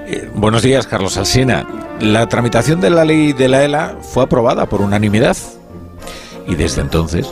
Eh, 0.07 0.27
buenos 0.33 0.63
días, 0.63 0.87
Carlos 0.87 1.17
Alsina. 1.17 1.67
La 1.99 2.27
tramitación 2.27 2.81
de 2.81 2.89
la 2.89 3.05
ley 3.05 3.33
de 3.33 3.47
la 3.47 3.63
ELA 3.63 3.97
fue 4.01 4.23
aprobada 4.23 4.65
por 4.65 4.81
unanimidad. 4.81 5.37
Y 6.47 6.55
desde 6.55 6.81
entonces, 6.81 7.31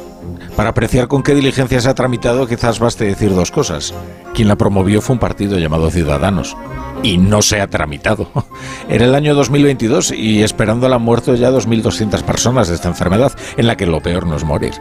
para 0.56 0.70
apreciar 0.70 1.08
con 1.08 1.24
qué 1.24 1.34
diligencia 1.34 1.82
se 1.82 1.90
ha 1.90 1.96
tramitado, 1.96 2.48
quizás 2.48 2.80
baste 2.80 3.06
decir 3.06 3.34
dos 3.34 3.52
cosas. 3.52 3.94
Quien 4.34 4.48
la 4.48 4.56
promovió 4.56 5.02
fue 5.02 5.14
un 5.14 5.20
partido 5.20 5.58
llamado 5.58 5.90
Ciudadanos. 5.90 6.56
Y 7.04 7.18
no 7.18 7.42
se 7.42 7.60
ha 7.62 7.68
tramitado. 7.68 8.30
Era 8.90 9.06
el 9.06 9.16
año 9.16 9.34
2022 9.34 10.12
y 10.12 10.44
esperando 10.44 10.88
la 10.88 11.00
muerte 11.00 11.36
ya 11.36 11.50
2.200 11.50 12.22
personas 12.22 12.68
de 12.68 12.76
esta 12.76 12.90
enfermedad, 12.90 13.32
en 13.58 13.66
la 13.66 13.76
que 13.76 13.88
lo 13.88 14.02
peor 14.02 14.28
no 14.28 14.36
es 14.36 14.44
morir. 14.44 14.74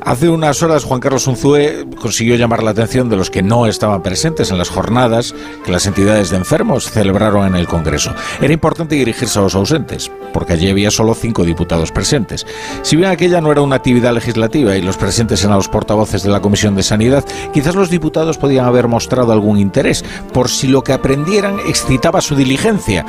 Hace 0.00 0.30
unas 0.30 0.62
horas 0.62 0.84
Juan 0.84 1.00
Carlos 1.00 1.26
Unzúe 1.26 1.90
consiguió 2.00 2.36
llamar 2.36 2.62
la 2.62 2.70
atención 2.70 3.10
de 3.10 3.16
los 3.16 3.30
que 3.30 3.42
no 3.42 3.66
estaban 3.66 4.02
presentes 4.02 4.50
en 4.50 4.58
las 4.58 4.70
jornadas 4.70 5.34
que 5.64 5.72
las 5.72 5.86
entidades 5.86 6.30
de 6.30 6.38
enfermos 6.38 6.90
celebraron 6.90 7.46
en 7.46 7.56
el 7.56 7.68
Congreso. 7.68 8.14
Era 8.40 8.54
importante 8.54 8.94
dirigirse 8.94 9.38
a 9.38 9.42
los 9.42 9.54
ausentes, 9.54 10.10
porque 10.32 10.54
allí 10.54 10.70
había 10.70 10.90
solo 10.90 11.14
cinco 11.14 11.44
diputados 11.44 11.92
presentes. 11.92 12.46
Si 12.82 12.96
bien 12.96 13.10
aquella 13.10 13.40
no 13.40 13.52
era 13.52 13.60
una 13.60 13.76
actividad 13.76 14.14
legislativa 14.14 14.76
y 14.76 14.82
los 14.82 14.96
presentes 15.00 15.42
eran 15.42 15.56
los 15.56 15.68
portavoces 15.68 16.22
de 16.22 16.30
la 16.30 16.40
Comisión 16.40 16.76
de 16.76 16.84
Sanidad, 16.84 17.24
quizás 17.52 17.74
los 17.74 17.90
diputados 17.90 18.38
podían 18.38 18.66
haber 18.66 18.86
mostrado 18.86 19.32
algún 19.32 19.58
interés 19.58 20.04
por 20.32 20.48
si 20.48 20.68
lo 20.68 20.82
que 20.82 20.92
aprendieran 20.92 21.58
excitaba 21.66 22.20
su 22.20 22.36
diligencia. 22.36 23.04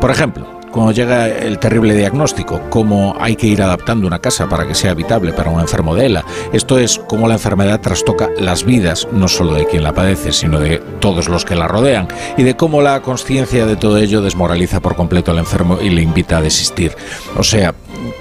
Por 0.00 0.10
ejemplo, 0.10 0.53
cuando 0.74 0.90
llega 0.90 1.28
el 1.28 1.60
terrible 1.60 1.94
diagnóstico, 1.94 2.60
cómo 2.68 3.14
hay 3.20 3.36
que 3.36 3.46
ir 3.46 3.62
adaptando 3.62 4.08
una 4.08 4.18
casa 4.18 4.48
para 4.48 4.66
que 4.66 4.74
sea 4.74 4.90
habitable 4.90 5.32
para 5.32 5.48
un 5.48 5.60
enfermo 5.60 5.94
de 5.94 6.06
ELA. 6.06 6.24
Esto 6.52 6.80
es 6.80 7.00
cómo 7.06 7.28
la 7.28 7.34
enfermedad 7.34 7.80
trastoca 7.80 8.28
las 8.40 8.64
vidas, 8.64 9.06
no 9.12 9.28
solo 9.28 9.54
de 9.54 9.66
quien 9.66 9.84
la 9.84 9.94
padece, 9.94 10.32
sino 10.32 10.58
de 10.58 10.78
todos 10.98 11.28
los 11.28 11.44
que 11.44 11.54
la 11.54 11.68
rodean, 11.68 12.08
y 12.36 12.42
de 12.42 12.56
cómo 12.56 12.82
la 12.82 13.02
conciencia 13.02 13.66
de 13.66 13.76
todo 13.76 13.98
ello 13.98 14.20
desmoraliza 14.20 14.80
por 14.80 14.96
completo 14.96 15.30
al 15.30 15.38
enfermo 15.38 15.78
y 15.80 15.90
le 15.90 16.02
invita 16.02 16.38
a 16.38 16.42
desistir. 16.42 16.96
O 17.36 17.44
sea, 17.44 17.72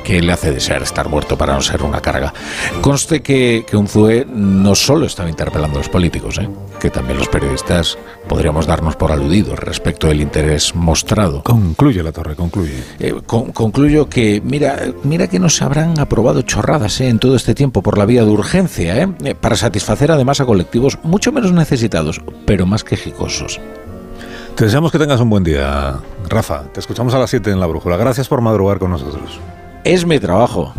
que 0.03 0.21
le 0.21 0.31
hace 0.31 0.51
desear 0.51 0.83
estar 0.83 1.09
muerto 1.09 1.35
para 1.35 1.55
no 1.55 1.61
ser 1.61 1.81
una 1.81 2.01
carga. 2.01 2.35
Conste 2.81 3.23
que, 3.23 3.65
que 3.67 3.75
un 3.75 3.87
ZUE 3.87 4.27
no 4.29 4.75
solo 4.75 5.07
estaba 5.07 5.27
interpelando 5.27 5.79
a 5.79 5.81
los 5.81 5.89
políticos, 5.89 6.37
¿eh? 6.37 6.47
Que 6.83 6.89
también 6.89 7.17
los 7.17 7.29
periodistas 7.29 7.97
podríamos 8.27 8.67
darnos 8.67 8.97
por 8.97 9.13
aludidos 9.13 9.57
respecto 9.57 10.07
del 10.09 10.19
interés 10.19 10.75
mostrado. 10.75 11.41
Concluye 11.41 12.03
la 12.03 12.11
torre, 12.11 12.35
concluye. 12.35 12.73
Eh, 12.99 13.13
con- 13.25 13.53
concluyo 13.53 14.09
que, 14.09 14.41
mira, 14.43 14.81
mira 15.03 15.27
que 15.29 15.39
nos 15.39 15.61
habrán 15.61 15.97
aprobado 15.97 16.41
chorradas 16.41 16.99
¿eh? 16.99 17.07
en 17.07 17.19
todo 17.19 17.37
este 17.37 17.55
tiempo 17.55 17.81
por 17.81 17.97
la 17.97 18.05
vía 18.05 18.25
de 18.25 18.31
urgencia. 18.31 19.01
Eh, 19.23 19.33
para 19.33 19.55
satisfacer 19.55 20.11
además 20.11 20.41
a 20.41 20.45
colectivos 20.45 20.99
mucho 21.03 21.31
menos 21.31 21.53
necesitados, 21.53 22.19
pero 22.45 22.65
más 22.65 22.83
quejicosos. 22.83 23.61
Te 24.55 24.65
deseamos 24.65 24.91
que 24.91 24.99
tengas 24.99 25.21
un 25.21 25.29
buen 25.29 25.45
día, 25.45 25.99
Rafa. 26.27 26.63
Te 26.73 26.81
escuchamos 26.81 27.13
a 27.13 27.19
las 27.19 27.29
7 27.29 27.49
en 27.49 27.61
la 27.61 27.65
brújula. 27.65 27.95
Gracias 27.95 28.27
por 28.27 28.41
madrugar 28.41 28.77
con 28.77 28.91
nosotros. 28.91 29.39
Es 29.85 30.05
mi 30.05 30.19
trabajo. 30.19 30.73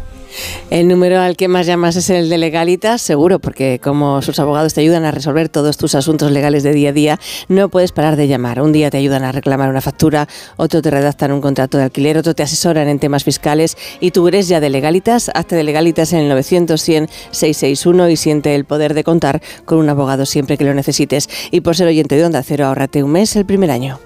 El 0.70 0.88
número 0.88 1.20
al 1.20 1.36
que 1.36 1.48
más 1.48 1.66
llamas 1.66 1.96
es 1.96 2.10
el 2.10 2.28
de 2.28 2.38
Legalitas, 2.38 3.00
seguro, 3.00 3.38
porque 3.38 3.80
como 3.82 4.22
sus 4.22 4.38
abogados 4.38 4.74
te 4.74 4.80
ayudan 4.80 5.04
a 5.04 5.10
resolver 5.10 5.48
todos 5.48 5.76
tus 5.76 5.94
asuntos 5.94 6.30
legales 6.32 6.62
de 6.62 6.72
día 6.72 6.90
a 6.90 6.92
día, 6.92 7.20
no 7.48 7.68
puedes 7.68 7.92
parar 7.92 8.16
de 8.16 8.28
llamar. 8.28 8.60
Un 8.60 8.72
día 8.72 8.90
te 8.90 8.98
ayudan 8.98 9.24
a 9.24 9.32
reclamar 9.32 9.68
una 9.68 9.80
factura, 9.80 10.28
otro 10.56 10.82
te 10.82 10.90
redactan 10.90 11.32
un 11.32 11.40
contrato 11.40 11.78
de 11.78 11.84
alquiler, 11.84 12.18
otro 12.18 12.34
te 12.34 12.42
asesoran 12.42 12.88
en 12.88 12.98
temas 12.98 13.24
fiscales 13.24 13.76
y 14.00 14.10
tú 14.10 14.26
eres 14.28 14.48
ya 14.48 14.60
de 14.60 14.70
Legalitas. 14.70 15.30
Hazte 15.34 15.56
de 15.56 15.62
Legalitas 15.62 16.12
en 16.12 16.20
el 16.20 16.28
900 16.28 16.80
100 16.80 17.08
661 17.30 18.08
y 18.08 18.16
siente 18.16 18.54
el 18.54 18.64
poder 18.64 18.94
de 18.94 19.04
contar 19.04 19.42
con 19.64 19.78
un 19.78 19.88
abogado 19.88 20.26
siempre 20.26 20.56
que 20.56 20.64
lo 20.64 20.74
necesites. 20.74 21.28
Y 21.50 21.60
por 21.60 21.76
ser 21.76 21.88
oyente 21.88 22.16
de 22.16 22.24
Onda 22.24 22.42
Cero, 22.42 22.66
ahorrate 22.66 23.02
un 23.02 23.12
mes 23.12 23.36
el 23.36 23.46
primer 23.46 23.70
año. 23.70 24.00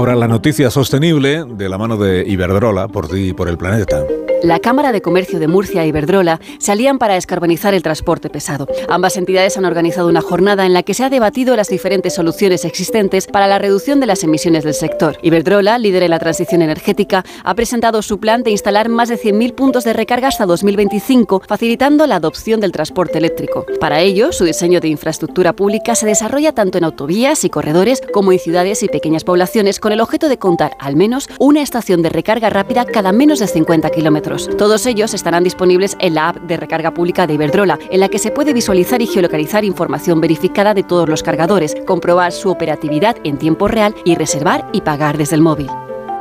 Ahora 0.00 0.16
la 0.16 0.28
noticia 0.28 0.70
sostenible 0.70 1.44
de 1.44 1.68
la 1.68 1.76
mano 1.76 1.98
de 1.98 2.24
Iberdrola, 2.26 2.88
por 2.88 3.06
ti 3.06 3.28
y 3.28 3.32
por 3.34 3.50
el 3.50 3.58
planeta. 3.58 4.02
La 4.42 4.58
Cámara 4.58 4.90
de 4.90 5.02
Comercio 5.02 5.38
de 5.38 5.48
Murcia 5.48 5.84
y 5.84 5.90
Iberdrola 5.90 6.40
se 6.58 6.72
alían 6.72 6.98
para 6.98 7.14
descarbonizar 7.14 7.74
el 7.74 7.82
transporte 7.82 8.30
pesado. 8.30 8.66
Ambas 8.88 9.18
entidades 9.18 9.58
han 9.58 9.66
organizado 9.66 10.08
una 10.08 10.22
jornada 10.22 10.64
en 10.64 10.72
la 10.72 10.82
que 10.82 10.94
se 10.94 11.04
ha 11.04 11.10
debatido 11.10 11.56
las 11.56 11.68
diferentes 11.68 12.14
soluciones 12.14 12.64
existentes 12.64 13.26
para 13.26 13.46
la 13.46 13.58
reducción 13.58 14.00
de 14.00 14.06
las 14.06 14.24
emisiones 14.24 14.64
del 14.64 14.72
sector. 14.72 15.18
Iberdrola, 15.22 15.76
líder 15.78 16.04
en 16.04 16.10
la 16.10 16.18
transición 16.18 16.62
energética, 16.62 17.22
ha 17.44 17.54
presentado 17.54 18.00
su 18.00 18.18
plan 18.18 18.42
de 18.42 18.50
instalar 18.50 18.88
más 18.88 19.10
de 19.10 19.18
100.000 19.18 19.54
puntos 19.54 19.84
de 19.84 19.92
recarga 19.92 20.28
hasta 20.28 20.46
2025, 20.46 21.42
facilitando 21.46 22.06
la 22.06 22.16
adopción 22.16 22.60
del 22.60 22.72
transporte 22.72 23.18
eléctrico. 23.18 23.66
Para 23.78 24.00
ello, 24.00 24.32
su 24.32 24.44
diseño 24.44 24.80
de 24.80 24.88
infraestructura 24.88 25.52
pública 25.52 25.94
se 25.94 26.06
desarrolla 26.06 26.52
tanto 26.52 26.78
en 26.78 26.84
autovías 26.84 27.44
y 27.44 27.50
corredores 27.50 28.00
como 28.12 28.32
en 28.32 28.38
ciudades 28.38 28.82
y 28.82 28.88
pequeñas 28.88 29.24
poblaciones 29.24 29.80
con 29.80 29.92
el 29.92 30.00
objeto 30.00 30.30
de 30.30 30.38
contar 30.38 30.72
al 30.78 30.96
menos 30.96 31.28
una 31.38 31.60
estación 31.60 32.00
de 32.00 32.08
recarga 32.08 32.48
rápida 32.48 32.86
cada 32.86 33.12
menos 33.12 33.38
de 33.38 33.46
50 33.46 33.90
kilómetros. 33.90 34.29
Todos 34.58 34.86
ellos 34.86 35.14
estarán 35.14 35.44
disponibles 35.44 35.96
en 35.98 36.14
la 36.14 36.28
app 36.28 36.36
de 36.36 36.56
recarga 36.56 36.92
pública 36.92 37.26
de 37.26 37.34
Iberdrola, 37.34 37.78
en 37.90 38.00
la 38.00 38.08
que 38.08 38.18
se 38.18 38.30
puede 38.30 38.52
visualizar 38.52 39.02
y 39.02 39.06
geolocalizar 39.06 39.64
información 39.64 40.20
verificada 40.20 40.74
de 40.74 40.82
todos 40.82 41.08
los 41.08 41.22
cargadores, 41.22 41.74
comprobar 41.86 42.32
su 42.32 42.50
operatividad 42.50 43.16
en 43.24 43.38
tiempo 43.38 43.68
real 43.68 43.94
y 44.04 44.14
reservar 44.14 44.66
y 44.72 44.82
pagar 44.82 45.18
desde 45.18 45.36
el 45.36 45.42
móvil. 45.42 45.68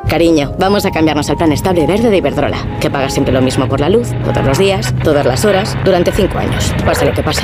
Cariño, 0.07 0.53
vamos 0.57 0.85
a 0.85 0.91
cambiarnos 0.91 1.29
al 1.29 1.37
plan 1.37 1.51
estable 1.51 1.85
verde 1.85 2.09
de 2.09 2.17
Iberdrola, 2.17 2.79
que 2.79 2.89
paga 2.89 3.09
siempre 3.09 3.33
lo 3.33 3.41
mismo 3.41 3.67
por 3.67 3.79
la 3.79 3.89
luz, 3.89 4.09
todos 4.23 4.43
los 4.43 4.57
días, 4.57 4.93
todas 5.03 5.25
las 5.25 5.45
horas, 5.45 5.77
durante 5.85 6.11
cinco 6.11 6.39
años, 6.39 6.73
pase 6.83 7.05
lo 7.05 7.13
que 7.13 7.21
pase. 7.21 7.43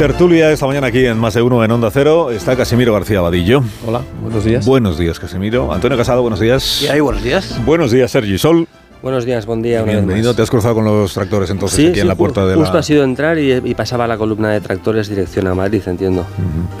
Tertulia 0.00 0.50
esta 0.50 0.66
mañana 0.66 0.86
aquí 0.86 1.04
en 1.04 1.18
Más 1.18 1.34
de 1.34 1.42
Uno 1.42 1.62
en 1.62 1.70
Onda 1.70 1.90
Cero 1.90 2.30
está 2.30 2.56
Casimiro 2.56 2.94
García 2.94 3.20
Vadillo. 3.20 3.62
Hola, 3.86 4.00
buenos 4.22 4.44
días. 4.44 4.64
Buenos 4.64 4.96
días, 4.96 5.20
Casimiro. 5.20 5.70
Antonio 5.74 5.98
Casado, 5.98 6.22
buenos 6.22 6.40
días. 6.40 6.80
¿Y 6.80 6.88
ahí, 6.88 7.00
buenos 7.00 7.22
días? 7.22 7.62
Buenos 7.66 7.90
días, 7.90 8.10
Sergi 8.10 8.38
Sol. 8.38 8.66
Buenos 9.02 9.26
días, 9.26 9.44
buen 9.44 9.60
día. 9.60 9.82
una 9.82 9.92
vez 9.92 9.96
Bienvenido. 9.96 10.30
más. 10.30 10.36
Te 10.36 10.42
has 10.42 10.48
cruzado 10.48 10.76
con 10.76 10.86
los 10.86 11.12
tractores 11.12 11.50
entonces 11.50 11.76
Sí, 11.76 11.84
aquí 11.88 11.96
sí, 11.96 12.00
en 12.00 12.08
la 12.08 12.14
puerta 12.14 12.46
de 12.46 12.54
Justo 12.54 12.72
la... 12.72 12.80
ha 12.80 12.82
sido 12.82 13.04
entrar 13.04 13.38
y, 13.38 13.52
y 13.52 13.74
pasaba 13.74 14.06
la 14.06 14.16
columna 14.16 14.48
de 14.48 14.62
tractores 14.62 15.06
dirección 15.06 15.46
a 15.48 15.54
Madrid, 15.54 15.82
entiendo. 15.84 16.24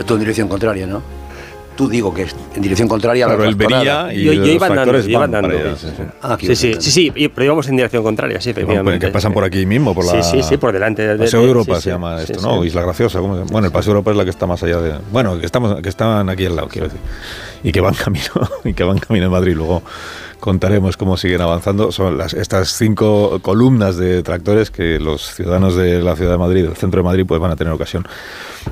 Todo 0.06 0.14
en 0.14 0.20
dirección 0.20 0.48
contraria, 0.48 0.86
¿no? 0.86 1.02
Tú 1.80 1.88
digo 1.88 2.12
que 2.12 2.24
es 2.24 2.36
en 2.54 2.60
dirección 2.60 2.88
contraria 2.88 3.24
a 3.24 3.28
la 3.28 3.34
Claro, 3.36 3.48
él 3.48 3.56
tractorada. 3.56 4.04
venía 4.08 4.20
y 4.20 4.24
Yo, 4.26 4.32
yo 4.34 4.40
los 4.40 4.48
iba 4.50 4.66
andando, 4.66 4.82
tractores 4.92 5.04
yo 5.06 5.10
iba 5.12 5.20
van 5.20 5.30
para 5.30 5.46
andando. 5.46 5.66
allá, 5.68 5.76
sí, 5.78 5.86
sí. 5.96 6.02
Ah, 6.20 6.36
Sí, 6.54 6.90
sí, 7.14 7.28
pero 7.34 7.44
íbamos 7.46 7.68
en 7.68 7.76
dirección 7.76 8.02
contraria, 8.02 8.38
sí, 8.38 8.52
Que, 8.52 8.60
efectivamente. 8.60 9.06
que 9.06 9.10
pasan 9.12 9.32
por 9.32 9.44
aquí 9.44 9.64
mismo, 9.64 9.94
por 9.94 10.04
la... 10.04 10.22
Sí, 10.22 10.30
sí, 10.42 10.42
sí, 10.46 10.56
por 10.58 10.72
delante. 10.72 11.00
de- 11.00 11.16
de- 11.16 11.24
Paseo 11.24 11.40
de- 11.40 11.46
Europa 11.48 11.76
sí, 11.76 11.82
se 11.84 11.90
llama 11.90 12.18
sí, 12.18 12.24
esto, 12.32 12.40
sí. 12.40 12.46
¿no? 12.46 12.62
Isla 12.66 12.82
Graciosa. 12.82 13.18
¿cómo 13.20 13.32
se 13.34 13.38
llama? 13.40 13.50
Bueno, 13.50 13.66
el 13.68 13.72
Paseo 13.72 13.92
Europa 13.92 14.10
es 14.10 14.16
la 14.18 14.24
que 14.24 14.30
está 14.30 14.46
más 14.46 14.62
allá 14.62 14.78
de... 14.82 14.94
Bueno, 15.10 15.38
que, 15.40 15.46
estamos, 15.46 15.80
que 15.80 15.88
están 15.88 16.28
aquí 16.28 16.44
al 16.44 16.56
lado, 16.56 16.68
quiero 16.68 16.88
decir. 16.88 17.00
Y 17.62 17.72
que 17.72 17.80
van 17.80 17.94
camino, 17.94 18.24
y 18.64 18.74
que 18.74 18.84
van 18.84 18.98
camino 18.98 19.24
en 19.26 19.32
Madrid. 19.32 19.54
Luego 19.56 19.82
contaremos 20.40 20.96
cómo 20.96 21.16
siguen 21.16 21.40
avanzando. 21.42 21.92
Son 21.92 22.18
las, 22.18 22.34
estas 22.34 22.70
cinco 22.76 23.38
columnas 23.42 23.96
de 23.96 24.22
tractores 24.22 24.70
que 24.70 24.98
los 24.98 25.34
ciudadanos 25.34 25.76
de 25.76 26.02
la 26.02 26.16
ciudad 26.16 26.32
de 26.32 26.38
Madrid, 26.38 26.64
del 26.64 26.76
centro 26.76 27.00
de 27.00 27.04
Madrid, 27.04 27.24
pues 27.26 27.40
van 27.40 27.50
a 27.52 27.56
tener 27.56 27.72
ocasión 27.72 28.06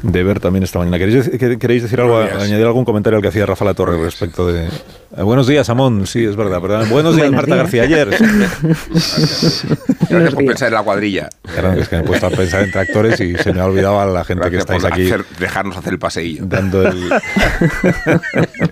de 0.02 0.22
ver 0.24 0.40
también 0.40 0.62
esta 0.64 0.78
mañana. 0.78 0.98
¿Queréis, 0.98 1.30
¿queréis 1.58 1.82
decir 1.82 2.00
algo, 2.00 2.14
Buenos 2.14 2.32
días. 2.32 2.42
añadir 2.44 2.66
algún 2.66 2.84
comentario 2.84 3.16
al 3.18 3.22
que 3.22 3.28
hacía 3.28 3.46
Rafa 3.46 3.64
La 3.64 3.74
Torre 3.74 4.02
respecto 4.02 4.46
de... 4.46 4.66
Eh, 4.66 5.22
buenos 5.22 5.46
días, 5.46 5.68
Amón. 5.70 6.06
Sí, 6.06 6.24
es 6.24 6.36
verdad. 6.36 6.60
perdón. 6.60 6.88
Buenos 6.90 7.16
días, 7.16 7.30
Buenos 7.30 7.48
Marta 7.48 7.54
días. 7.54 7.72
García. 7.72 7.82
Ayer. 7.84 8.08
Gracias 10.09 10.35
por 10.35 10.44
pensar 10.47 10.68
en 10.68 10.74
la 10.74 10.82
cuadrilla. 10.82 11.28
Claro, 11.43 11.72
es 11.72 11.89
que 11.89 11.97
me 11.97 12.02
he 12.02 12.05
puesto 12.06 12.26
a 12.26 12.30
pensar 12.30 12.62
en 12.64 12.70
tractores 12.70 13.20
y 13.20 13.35
se 13.36 13.52
me 13.52 13.60
ha 13.60 13.66
olvidado 13.66 14.01
a 14.01 14.06
la 14.06 14.24
gente 14.24 14.51
que 14.51 14.56
estáis 14.59 14.82
por 14.82 14.93
aquí 14.93 15.06
hacer- 15.06 15.24
dejarnos 15.39 15.76
hacer 15.76 15.93
el 15.93 15.98
paseillo. 15.98 16.44
dando 16.47 16.86
el... 16.86 17.10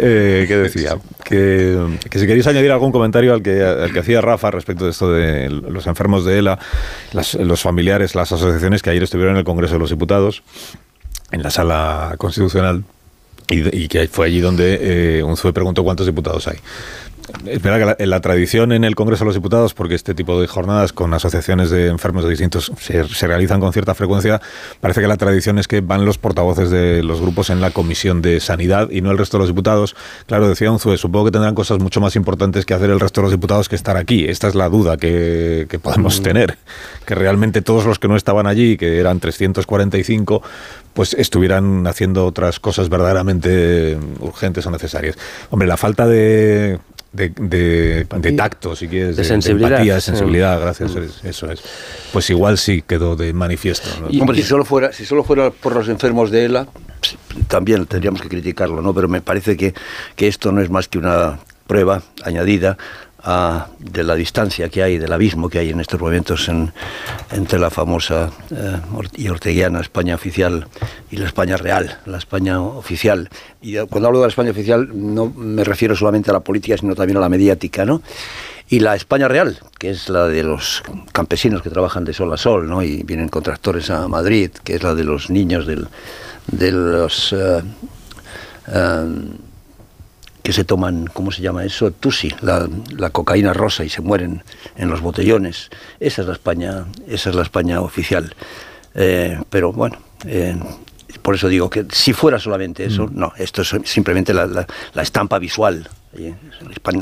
Eh, 0.00 0.44
¿Qué 0.46 0.56
decía? 0.56 0.96
Que, 1.24 1.76
que 2.08 2.18
si 2.18 2.26
queréis 2.26 2.46
añadir 2.46 2.70
algún 2.70 2.92
comentario 2.92 3.34
al 3.34 3.42
que, 3.42 3.62
al 3.64 3.92
que 3.92 3.98
hacía 4.00 4.20
Rafa 4.20 4.50
respecto 4.50 4.84
de 4.84 4.90
esto 4.92 5.12
de 5.12 5.48
los 5.50 5.86
enfermos 5.88 6.24
de 6.24 6.38
ELA, 6.38 6.58
las- 7.12 7.34
los 7.34 7.60
familiares, 7.62 8.14
las 8.14 8.30
asociaciones 8.32 8.82
que 8.82 8.90
ayer 8.90 9.02
estuvieron 9.02 9.34
en 9.34 9.38
el 9.38 9.44
Congreso 9.44 9.74
de 9.74 9.80
los 9.80 9.90
Diputados, 9.90 10.42
en 11.32 11.42
la 11.42 11.50
sala 11.50 12.14
constitucional, 12.18 12.84
y, 13.50 13.76
y 13.84 13.88
que 13.88 14.06
fue 14.08 14.26
allí 14.26 14.40
donde 14.40 15.18
eh, 15.18 15.22
Unzué 15.22 15.52
preguntó 15.52 15.82
cuántos 15.82 16.06
diputados 16.06 16.46
hay. 16.48 16.58
Es 17.46 17.62
verdad 17.62 17.78
que 17.78 17.84
la, 17.84 17.96
en 17.98 18.10
la 18.10 18.20
tradición 18.20 18.72
en 18.72 18.84
el 18.84 18.94
Congreso 18.94 19.24
de 19.24 19.26
los 19.26 19.34
Diputados, 19.34 19.74
porque 19.74 19.94
este 19.94 20.14
tipo 20.14 20.40
de 20.40 20.46
jornadas 20.46 20.92
con 20.92 21.12
asociaciones 21.12 21.70
de 21.70 21.88
enfermos 21.88 22.24
de 22.24 22.30
distintos 22.30 22.72
se, 22.80 23.04
se 23.04 23.26
realizan 23.26 23.60
con 23.60 23.72
cierta 23.72 23.94
frecuencia, 23.94 24.40
parece 24.80 25.00
que 25.00 25.08
la 25.08 25.16
tradición 25.16 25.58
es 25.58 25.68
que 25.68 25.80
van 25.80 26.04
los 26.04 26.18
portavoces 26.18 26.70
de 26.70 27.02
los 27.02 27.20
grupos 27.20 27.50
en 27.50 27.60
la 27.60 27.70
Comisión 27.70 28.22
de 28.22 28.40
Sanidad 28.40 28.90
y 28.90 29.00
no 29.00 29.10
el 29.10 29.18
resto 29.18 29.36
de 29.36 29.42
los 29.42 29.48
diputados. 29.48 29.94
Claro, 30.26 30.48
decía 30.48 30.70
Unzué, 30.70 30.96
supongo 30.96 31.26
que 31.26 31.32
tendrán 31.32 31.54
cosas 31.54 31.78
mucho 31.78 32.00
más 32.00 32.16
importantes 32.16 32.64
que 32.64 32.74
hacer 32.74 32.90
el 32.90 33.00
resto 33.00 33.20
de 33.20 33.26
los 33.26 33.32
diputados 33.32 33.68
que 33.68 33.76
estar 33.76 33.96
aquí. 33.96 34.24
Esta 34.26 34.48
es 34.48 34.54
la 34.54 34.68
duda 34.68 34.96
que, 34.96 35.66
que 35.68 35.78
podemos 35.78 36.22
tener, 36.22 36.58
que 37.04 37.14
realmente 37.14 37.62
todos 37.62 37.84
los 37.84 37.98
que 37.98 38.08
no 38.08 38.16
estaban 38.16 38.46
allí, 38.46 38.76
que 38.76 38.98
eran 38.98 39.20
345, 39.20 40.42
pues 40.94 41.14
estuvieran 41.14 41.86
haciendo 41.86 42.26
otras 42.26 42.58
cosas 42.58 42.88
verdaderamente 42.88 43.98
urgentes 44.20 44.66
o 44.66 44.70
necesarias. 44.70 45.16
Hombre, 45.50 45.68
la 45.68 45.76
falta 45.76 46.06
de, 46.06 46.78
de, 47.18 47.28
de- 47.36 48.06
de 48.20 48.32
tacto, 48.32 48.74
si 48.76 48.88
quieres, 48.88 49.16
De 49.16 49.24
sensibilidad, 49.24 49.72
empatía, 49.72 50.00
sensibilidad, 50.00 50.60
gracias, 50.60 50.94
es- 50.94 51.24
eso 51.24 51.50
es. 51.52 51.60
Pues 52.12 52.30
igual 52.30 52.56
sí 52.56 52.82
quedó 52.86 53.16
de 53.16 53.32
manifiesto. 53.32 53.88
¿no? 54.00 54.06
Hombre, 54.22 54.36
si 54.38 54.44
solo 54.44 54.64
fuera, 54.64 54.92
si 54.92 55.04
solo 55.04 55.24
fuera 55.24 55.50
por 55.50 55.74
los 55.74 55.88
enfermos 55.88 56.30
de 56.30 56.44
ELA, 56.46 56.66
pues, 57.00 57.16
también 57.48 57.84
tendríamos 57.86 58.22
que 58.22 58.28
criticarlo, 58.28 58.80
¿no? 58.80 58.94
Pero 58.94 59.08
me 59.08 59.20
parece 59.20 59.56
que, 59.56 59.74
que 60.16 60.28
esto 60.28 60.52
no 60.52 60.60
es 60.62 60.70
más 60.70 60.88
que 60.88 60.98
una 60.98 61.38
prueba 61.66 62.02
añadida 62.24 62.78
de 63.24 64.04
la 64.04 64.14
distancia 64.14 64.68
que 64.68 64.82
hay, 64.82 64.96
del 64.98 65.12
abismo 65.12 65.48
que 65.48 65.58
hay 65.58 65.70
en 65.70 65.80
estos 65.80 66.00
momentos 66.00 66.48
en- 66.48 66.72
entre 67.32 67.58
la 67.58 67.68
famosa 67.68 68.30
eh, 68.50 68.76
y 69.16 69.28
orteguiana 69.28 69.80
España 69.80 70.14
oficial 70.14 70.66
y 71.10 71.16
la 71.16 71.26
España 71.26 71.56
real, 71.56 71.98
la 72.06 72.18
España 72.18 72.60
oficial. 72.60 73.28
Y 73.60 73.76
eh, 73.76 73.86
cuando 73.90 74.06
hablo 74.08 74.20
de 74.20 74.26
la 74.26 74.28
España 74.30 74.50
oficial 74.52 74.88
no 74.94 75.26
me 75.36 75.64
refiero 75.64 75.96
solamente 75.96 76.30
a 76.30 76.32
la 76.34 76.40
política, 76.40 76.76
sino 76.78 76.94
también 76.94 77.16
a 77.16 77.20
la 77.20 77.28
mediática, 77.28 77.84
¿no? 77.84 78.02
Y 78.70 78.80
la 78.80 78.94
España 78.94 79.28
real, 79.28 79.58
que 79.78 79.90
es 79.90 80.08
la 80.10 80.26
de 80.26 80.42
los 80.42 80.82
campesinos 81.12 81.62
que 81.62 81.70
trabajan 81.70 82.04
de 82.04 82.12
sol 82.12 82.32
a 82.32 82.36
sol, 82.36 82.68
¿no? 82.68 82.82
Y 82.82 83.02
vienen 83.02 83.28
con 83.30 83.42
tractores 83.42 83.90
a 83.90 84.06
Madrid, 84.08 84.50
que 84.62 84.74
es 84.76 84.82
la 84.82 84.94
de 84.94 85.04
los 85.04 85.28
niños 85.30 85.66
del, 85.66 85.88
de 86.46 86.72
los... 86.72 87.32
eh, 87.32 87.62
que 90.48 90.54
se 90.54 90.64
toman, 90.64 91.10
¿cómo 91.12 91.30
se 91.30 91.42
llama 91.42 91.62
eso? 91.62 91.90
Tusi, 91.90 92.34
la, 92.40 92.66
la 92.96 93.10
cocaína 93.10 93.52
rosa 93.52 93.84
y 93.84 93.90
se 93.90 94.00
mueren 94.00 94.42
en 94.78 94.88
los 94.88 95.02
botellones. 95.02 95.68
Esa 96.00 96.22
es 96.22 96.26
la 96.26 96.32
España, 96.32 96.86
esa 97.06 97.28
es 97.28 97.36
la 97.36 97.42
España 97.42 97.82
oficial. 97.82 98.34
Eh, 98.94 99.38
pero 99.50 99.74
bueno, 99.74 99.98
eh, 100.24 100.56
por 101.22 101.34
eso 101.34 101.48
digo 101.48 101.70
que 101.70 101.86
si 101.90 102.12
fuera 102.12 102.38
solamente 102.38 102.84
eso, 102.84 103.08
no, 103.12 103.32
esto 103.38 103.62
es 103.62 103.74
simplemente 103.84 104.34
la, 104.34 104.46
la- 104.46 104.66
la 104.94 105.02
estampa 105.02 105.38
visual 105.38 105.88
eh, 106.14 106.34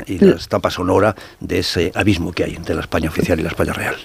y 0.07 0.17
la 0.19 0.35
estampa 0.35 0.69
sonora 0.69 1.15
de 1.39 1.59
ese 1.59 1.91
abismo 1.95 2.31
que 2.31 2.43
hay 2.43 2.55
entre 2.55 2.75
la 2.75 2.81
España 2.81 3.09
oficial 3.09 3.39
y 3.39 3.43
la 3.43 3.49
España 3.49 3.73
real. 3.73 3.95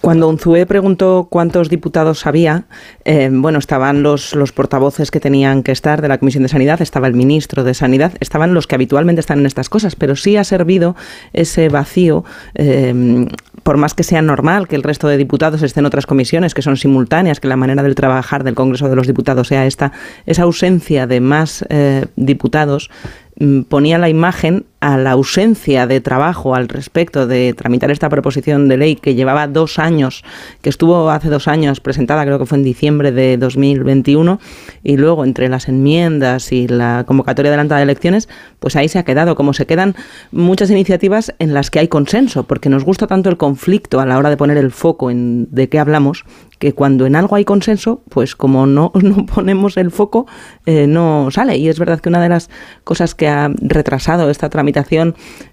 Cuando 0.00 0.28
Unzué 0.28 0.66
preguntó 0.66 1.28
cuántos 1.30 1.68
diputados 1.68 2.26
había, 2.26 2.64
eh, 3.04 3.28
bueno, 3.32 3.58
estaban 3.60 4.02
los, 4.02 4.34
los 4.34 4.50
portavoces 4.52 5.10
que 5.12 5.20
tenían 5.20 5.62
que 5.62 5.70
estar 5.72 6.02
de 6.02 6.08
la 6.08 6.18
Comisión 6.18 6.42
de 6.42 6.48
Sanidad, 6.48 6.82
estaba 6.82 7.06
el 7.06 7.14
ministro 7.14 7.62
de 7.62 7.74
Sanidad, 7.74 8.12
estaban 8.20 8.54
los 8.54 8.66
que 8.66 8.74
habitualmente 8.74 9.20
están 9.20 9.38
en 9.40 9.46
estas 9.46 9.68
cosas, 9.68 9.94
pero 9.94 10.16
sí 10.16 10.36
ha 10.36 10.44
servido 10.44 10.96
ese 11.32 11.68
vacío, 11.68 12.24
eh, 12.54 13.26
por 13.62 13.76
más 13.76 13.94
que 13.94 14.02
sea 14.02 14.22
normal 14.22 14.68
que 14.68 14.76
el 14.76 14.82
resto 14.82 15.08
de 15.08 15.16
diputados 15.16 15.62
estén 15.62 15.82
en 15.82 15.86
otras 15.86 16.06
comisiones 16.06 16.54
que 16.54 16.62
son 16.62 16.76
simultáneas, 16.76 17.40
que 17.40 17.48
la 17.48 17.56
manera 17.56 17.82
del 17.82 17.94
trabajar 17.94 18.44
del 18.44 18.54
Congreso 18.54 18.88
de 18.88 18.96
los 18.96 19.06
Diputados 19.06 19.48
sea 19.48 19.66
esta, 19.66 19.92
esa 20.26 20.42
ausencia 20.42 21.06
de 21.06 21.20
más 21.20 21.64
eh, 21.68 22.06
diputados 22.16 22.90
mm, 23.38 23.62
ponía 23.62 23.98
la 23.98 24.08
imagen 24.08 24.66
a 24.82 24.98
la 24.98 25.12
ausencia 25.12 25.86
de 25.86 26.00
trabajo 26.00 26.56
al 26.56 26.68
respecto 26.68 27.28
de 27.28 27.54
tramitar 27.54 27.92
esta 27.92 28.08
proposición 28.08 28.68
de 28.68 28.76
ley 28.76 28.96
que 28.96 29.14
llevaba 29.14 29.46
dos 29.46 29.78
años, 29.78 30.24
que 30.60 30.70
estuvo 30.70 31.08
hace 31.08 31.28
dos 31.28 31.46
años 31.46 31.78
presentada, 31.78 32.24
creo 32.24 32.40
que 32.40 32.46
fue 32.46 32.58
en 32.58 32.64
diciembre 32.64 33.12
de 33.12 33.36
2021, 33.36 34.40
y 34.82 34.96
luego 34.96 35.24
entre 35.24 35.48
las 35.48 35.68
enmiendas 35.68 36.50
y 36.50 36.66
la 36.66 37.04
convocatoria 37.06 37.50
adelantada 37.50 37.78
de 37.78 37.84
elecciones, 37.84 38.28
pues 38.58 38.74
ahí 38.74 38.88
se 38.88 38.98
ha 38.98 39.04
quedado, 39.04 39.36
como 39.36 39.52
se 39.52 39.66
quedan 39.66 39.94
muchas 40.32 40.68
iniciativas 40.68 41.32
en 41.38 41.54
las 41.54 41.70
que 41.70 41.78
hay 41.78 41.86
consenso, 41.86 42.42
porque 42.42 42.68
nos 42.68 42.84
gusta 42.84 43.06
tanto 43.06 43.30
el 43.30 43.36
conflicto 43.36 44.00
a 44.00 44.06
la 44.06 44.18
hora 44.18 44.30
de 44.30 44.36
poner 44.36 44.56
el 44.56 44.72
foco 44.72 45.12
en 45.12 45.46
de 45.52 45.68
qué 45.68 45.78
hablamos, 45.78 46.24
que 46.58 46.72
cuando 46.74 47.06
en 47.06 47.14
algo 47.14 47.36
hay 47.36 47.44
consenso, 47.44 48.02
pues 48.08 48.34
como 48.34 48.66
no, 48.66 48.90
no 49.00 49.26
ponemos 49.26 49.76
el 49.76 49.92
foco, 49.92 50.26
eh, 50.66 50.88
no 50.88 51.28
sale. 51.30 51.56
Y 51.56 51.68
es 51.68 51.78
verdad 51.78 52.00
que 52.00 52.08
una 52.08 52.20
de 52.20 52.28
las 52.28 52.50
cosas 52.82 53.14
que 53.14 53.28
ha 53.28 53.48
retrasado 53.60 54.28
esta 54.28 54.48
tramitación 54.48 54.71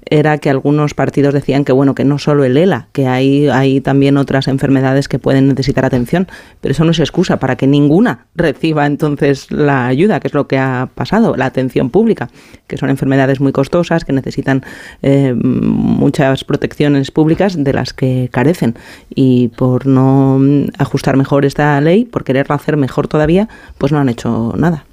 era 0.06 0.38
que 0.40 0.50
algunos 0.50 0.94
partidos 0.94 1.34
decían 1.34 1.66
que 1.66 1.72
bueno, 1.72 1.96
que 1.96 2.04
no 2.04 2.18
solo 2.18 2.44
el 2.44 2.58
ELA, 2.58 2.88
que 2.94 3.08
hay, 3.08 3.48
hay 3.48 3.82
también 3.82 4.18
otras 4.18 4.48
enfermedades 4.48 5.08
que 5.08 5.20
pueden 5.20 5.48
necesitar 5.48 5.86
atención, 5.86 6.28
pero 6.62 6.72
eso 6.72 6.84
no 6.84 6.92
es 6.92 7.00
excusa 7.00 7.38
para 7.38 7.56
que 7.56 7.68
ninguna 7.68 8.26
reciba 8.36 8.86
entonces 8.86 9.52
la 9.52 9.88
ayuda, 9.88 10.20
que 10.20 10.28
es 10.28 10.34
lo 10.34 10.48
que 10.48 10.58
ha 10.58 10.90
pasado, 10.96 11.36
la 11.36 11.46
atención 11.46 11.90
pública, 11.90 12.30
que 12.68 12.78
son 12.78 12.90
enfermedades 12.90 13.40
muy 13.40 13.52
costosas, 13.52 14.06
que 14.06 14.14
necesitan 14.14 14.64
eh, 15.02 15.34
muchas 15.34 16.44
protecciones 16.44 17.12
públicas 17.12 17.62
de 17.64 17.74
las 17.74 17.94
que 17.94 18.30
carecen. 18.32 18.76
Y 19.14 19.50
por 19.50 19.86
no 19.86 20.40
ajustar 20.78 21.18
mejor 21.18 21.46
esta 21.46 21.80
ley, 21.82 22.06
por 22.06 22.24
quererla 22.24 22.56
hacer 22.56 22.78
mejor 22.78 23.08
todavía, 23.08 23.48
pues 23.78 23.92
no 23.92 24.00
han 24.00 24.10
hecho 24.10 24.54
nada. 24.58 24.86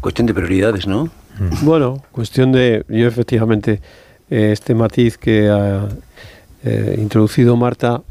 Cuestión 0.00 0.26
de 0.26 0.34
prioridades, 0.34 0.86
¿no? 0.86 1.10
Bueno, 1.62 2.02
cuestión 2.12 2.52
de, 2.52 2.84
yo 2.88 3.06
efectivamente, 3.06 3.80
eh, 4.30 4.50
este 4.52 4.74
matiz 4.74 5.18
que 5.18 5.48
ha 5.48 5.88
eh, 6.64 6.96
introducido 6.98 7.56
Marta 7.56 8.02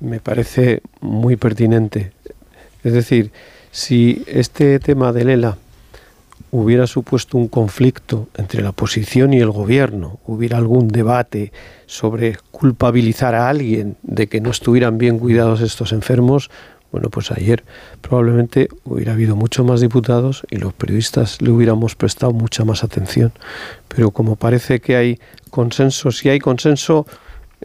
me 0.00 0.20
parece 0.20 0.82
muy 1.00 1.36
pertinente. 1.36 2.12
Es 2.82 2.92
decir, 2.92 3.30
si 3.70 4.24
este 4.26 4.78
tema 4.80 5.12
del 5.12 5.30
ELA 5.30 5.56
hubiera 6.50 6.86
supuesto 6.86 7.38
un 7.38 7.48
conflicto 7.48 8.28
entre 8.36 8.62
la 8.62 8.70
oposición 8.70 9.32
y 9.32 9.38
el 9.38 9.50
gobierno, 9.50 10.18
hubiera 10.26 10.58
algún 10.58 10.88
debate 10.88 11.52
sobre 11.86 12.36
culpabilizar 12.50 13.34
a 13.34 13.48
alguien 13.48 13.96
de 14.02 14.26
que 14.26 14.40
no 14.40 14.50
estuvieran 14.50 14.98
bien 14.98 15.18
cuidados 15.18 15.62
estos 15.62 15.92
enfermos, 15.92 16.50
bueno, 16.92 17.08
pues 17.08 17.32
ayer 17.32 17.64
probablemente 18.02 18.68
hubiera 18.84 19.14
habido 19.14 19.34
mucho 19.34 19.64
más 19.64 19.80
diputados 19.80 20.44
y 20.50 20.56
los 20.56 20.74
periodistas 20.74 21.40
le 21.40 21.50
hubiéramos 21.50 21.96
prestado 21.96 22.32
mucha 22.32 22.64
más 22.64 22.84
atención. 22.84 23.32
Pero 23.88 24.10
como 24.10 24.36
parece 24.36 24.80
que 24.80 24.96
hay 24.96 25.18
consenso, 25.50 26.12
si 26.12 26.28
hay 26.28 26.38
consenso 26.38 27.06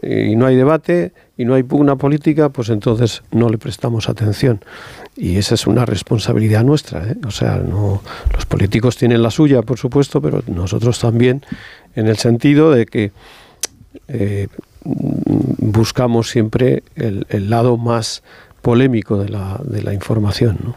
eh, 0.00 0.30
y 0.32 0.36
no 0.36 0.46
hay 0.46 0.56
debate 0.56 1.12
y 1.36 1.44
no 1.44 1.54
hay 1.54 1.62
pugna 1.62 1.96
política, 1.96 2.48
pues 2.48 2.70
entonces 2.70 3.22
no 3.30 3.50
le 3.50 3.58
prestamos 3.58 4.08
atención. 4.08 4.60
Y 5.14 5.36
esa 5.36 5.54
es 5.54 5.66
una 5.66 5.84
responsabilidad 5.84 6.64
nuestra. 6.64 7.06
¿eh? 7.06 7.16
O 7.26 7.30
sea, 7.30 7.56
no, 7.56 8.02
los 8.32 8.46
políticos 8.46 8.96
tienen 8.96 9.22
la 9.22 9.30
suya, 9.30 9.60
por 9.60 9.78
supuesto, 9.78 10.22
pero 10.22 10.42
nosotros 10.46 10.98
también, 10.98 11.44
en 11.94 12.06
el 12.06 12.16
sentido 12.16 12.70
de 12.70 12.86
que 12.86 13.12
eh, 14.08 14.48
buscamos 14.84 16.30
siempre 16.30 16.82
el, 16.94 17.26
el 17.28 17.50
lado 17.50 17.76
más 17.76 18.22
polémico 18.68 19.16
de 19.16 19.30
la, 19.30 19.58
de 19.64 19.82
la 19.82 19.94
información. 19.94 20.58
¿no? 20.62 20.76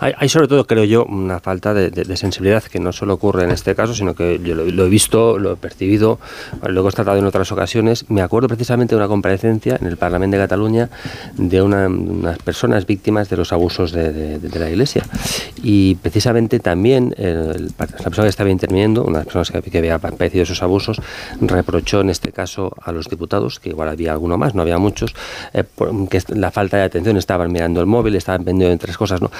Hay, 0.00 0.12
hay, 0.16 0.28
sobre 0.28 0.48
todo, 0.48 0.66
creo 0.66 0.84
yo, 0.84 1.04
una 1.04 1.40
falta 1.40 1.74
de, 1.74 2.16
sensibilidad 2.16 2.62
que 2.64 2.80
no 2.80 2.92
solo 2.92 3.14
ocurre 3.14 3.44
en 3.44 3.50
este 3.50 3.74
caso, 3.74 3.94
sino 3.94 4.14
que 4.14 4.40
yo 4.42 4.54
lo, 4.54 4.86
he 4.86 4.88
visto, 4.88 5.38
lo 5.38 5.52
he 5.52 5.56
percibido, 5.56 6.18
lo 6.62 6.80
he 6.80 6.82
constatado 6.82 7.18
en 7.18 7.26
otras 7.26 7.50
ocasiones. 7.52 8.08
Me 8.10 8.22
acuerdo 8.22 8.48
precisamente 8.48 8.94
de 8.94 8.98
una 8.98 9.08
comparecencia 9.08 9.76
en 9.80 9.86
el 9.86 9.96
Parlamento 9.96 10.36
de 10.36 10.42
Cataluña 10.42 10.90
de 11.36 11.62
una, 11.62 11.88
unas 11.88 12.38
personas 12.38 12.86
víctimas 12.86 13.28
de 13.28 13.36
los 13.36 13.52
abusos 13.52 13.92
de, 13.92 14.40
la 14.58 14.70
Iglesia. 14.70 15.04
Y 15.62 15.96
precisamente 15.96 16.60
también 16.60 17.14
el, 17.18 17.72
la 17.78 17.86
persona 17.86 18.24
que 18.24 18.30
estaba 18.30 18.50
interviniendo, 18.50 19.02
una 19.02 19.18
de 19.18 19.24
las 19.24 19.32
personas 19.34 19.50
que, 19.50 19.70
que 19.70 19.78
había 19.78 19.98
padecido 19.98 20.44
esos 20.44 20.62
abusos, 20.62 21.00
reprochó 21.40 22.00
en 22.00 22.10
este 22.10 22.32
caso 22.32 22.72
a 22.82 22.92
los 22.92 23.08
diputados, 23.08 23.60
que 23.60 23.70
igual 23.70 23.88
había 23.88 24.12
alguno 24.12 24.38
más, 24.38 24.54
no 24.54 24.62
había 24.62 24.78
muchos, 24.78 25.14
eh, 25.52 25.64
por, 25.64 26.08
que 26.08 26.22
la 26.28 26.50
falta 26.50 26.76
de 26.76 26.84
atención, 26.84 27.16
estaban 27.16 27.52
mirando 27.52 27.80
el 27.80 27.86
móvil, 27.86 28.14
estaban 28.14 28.44
pendiendo 28.44 28.70
de 28.70 28.78
tres 28.78 28.96
cosas. 28.96 29.20
¿no? 29.20 29.30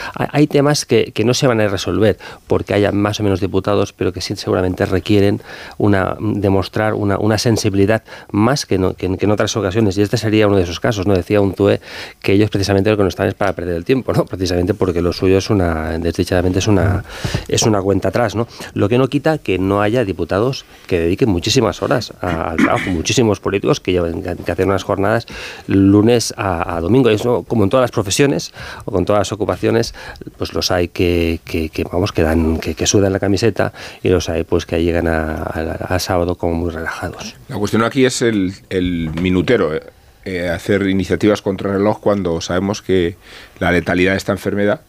Temas 0.46 0.84
que, 0.84 1.12
que, 1.12 1.24
no 1.24 1.34
se 1.34 1.46
van 1.46 1.60
a 1.60 1.68
resolver 1.68 2.18
porque 2.46 2.74
haya 2.74 2.92
más 2.92 3.20
o 3.20 3.22
menos 3.22 3.40
diputados, 3.40 3.92
pero 3.92 4.12
que 4.12 4.20
sí 4.20 4.36
seguramente 4.36 4.86
requieren 4.86 5.40
una, 5.78 6.16
demostrar 6.20 6.94
una, 6.94 7.18
una 7.18 7.38
sensibilidad 7.38 8.02
más 8.30 8.66
que, 8.66 8.78
no, 8.78 8.94
que, 8.94 9.16
que, 9.16 9.24
en 9.24 9.30
otras 9.30 9.56
ocasiones. 9.56 9.98
Y 9.98 10.02
este 10.02 10.16
sería 10.16 10.46
uno 10.46 10.56
de 10.56 10.62
esos 10.62 10.80
casos. 10.80 11.06
¿no? 11.06 11.14
Decía 11.14 11.40
un 11.40 11.54
TUE 11.54 11.80
que 12.20 12.32
ellos 12.32 12.50
precisamente 12.50 12.90
lo 12.90 12.96
que 12.96 13.02
no 13.02 13.08
están 13.08 13.28
es 13.28 13.34
para 13.34 13.52
perder 13.54 13.76
el 13.76 13.84
tiempo, 13.84 14.12
¿no? 14.12 14.24
precisamente 14.24 14.74
porque 14.74 15.02
lo 15.02 15.12
suyo 15.12 15.38
es 15.38 15.50
una, 15.50 15.98
desdichadamente 15.98 16.58
es 16.58 16.68
una, 16.68 17.04
es 17.48 17.62
una 17.62 17.80
cuenta 17.82 18.08
atrás. 18.08 18.34
¿no? 18.34 18.46
Lo 18.74 18.88
que 18.88 18.98
no 18.98 19.08
quita 19.08 19.38
que 19.38 19.58
no 19.58 19.82
haya 19.82 20.04
diputados 20.04 20.64
que 20.86 21.00
dediquen 21.00 21.28
muchísimas 21.28 21.82
horas 21.82 22.12
al 22.20 22.56
trabajo, 22.56 22.90
muchísimos 22.90 23.40
políticos 23.40 23.80
que, 23.80 23.92
lleven, 23.92 24.22
que 24.22 24.52
hacen 24.52 24.68
unas 24.68 24.84
jornadas 24.84 25.26
lunes 25.66 26.34
a, 26.36 26.76
a 26.76 26.80
domingo. 26.80 27.10
Eso, 27.10 27.44
como 27.46 27.64
en 27.64 27.70
todas 27.70 27.84
las 27.84 27.90
profesiones 27.90 28.52
o 28.84 28.92
con 28.92 29.04
todas 29.04 29.20
las 29.20 29.32
ocupaciones, 29.32 29.94
pues 30.36 30.52
los 30.52 30.70
hay 30.70 30.88
que, 30.88 31.40
que, 31.44 31.68
que 31.68 31.84
vamos 31.84 32.12
que 32.12 32.22
dan 32.22 32.58
que, 32.58 32.86
sudan 32.86 33.12
la 33.12 33.20
camiseta 33.20 33.72
y 34.02 34.08
los 34.08 34.28
hay 34.28 34.44
pues 34.44 34.66
que 34.66 34.82
llegan 34.82 35.06
a, 35.08 35.98
sábado 35.98 36.36
como 36.36 36.54
muy 36.54 36.70
relajados. 36.70 37.34
La 37.48 37.56
cuestión 37.56 37.82
aquí 37.84 38.04
es 38.04 38.22
el, 38.22 38.54
el 38.70 39.10
minutero. 39.20 39.74
Eh, 39.74 39.82
eh, 40.26 40.48
hacer 40.48 40.88
iniciativas 40.88 41.40
contra 41.40 41.70
el 41.70 41.76
reloj 41.76 42.00
cuando 42.00 42.40
sabemos 42.40 42.82
que 42.82 43.16
la 43.60 43.70
letalidad 43.70 44.10
de 44.10 44.16
esta 44.16 44.32
enfermedad 44.32 44.80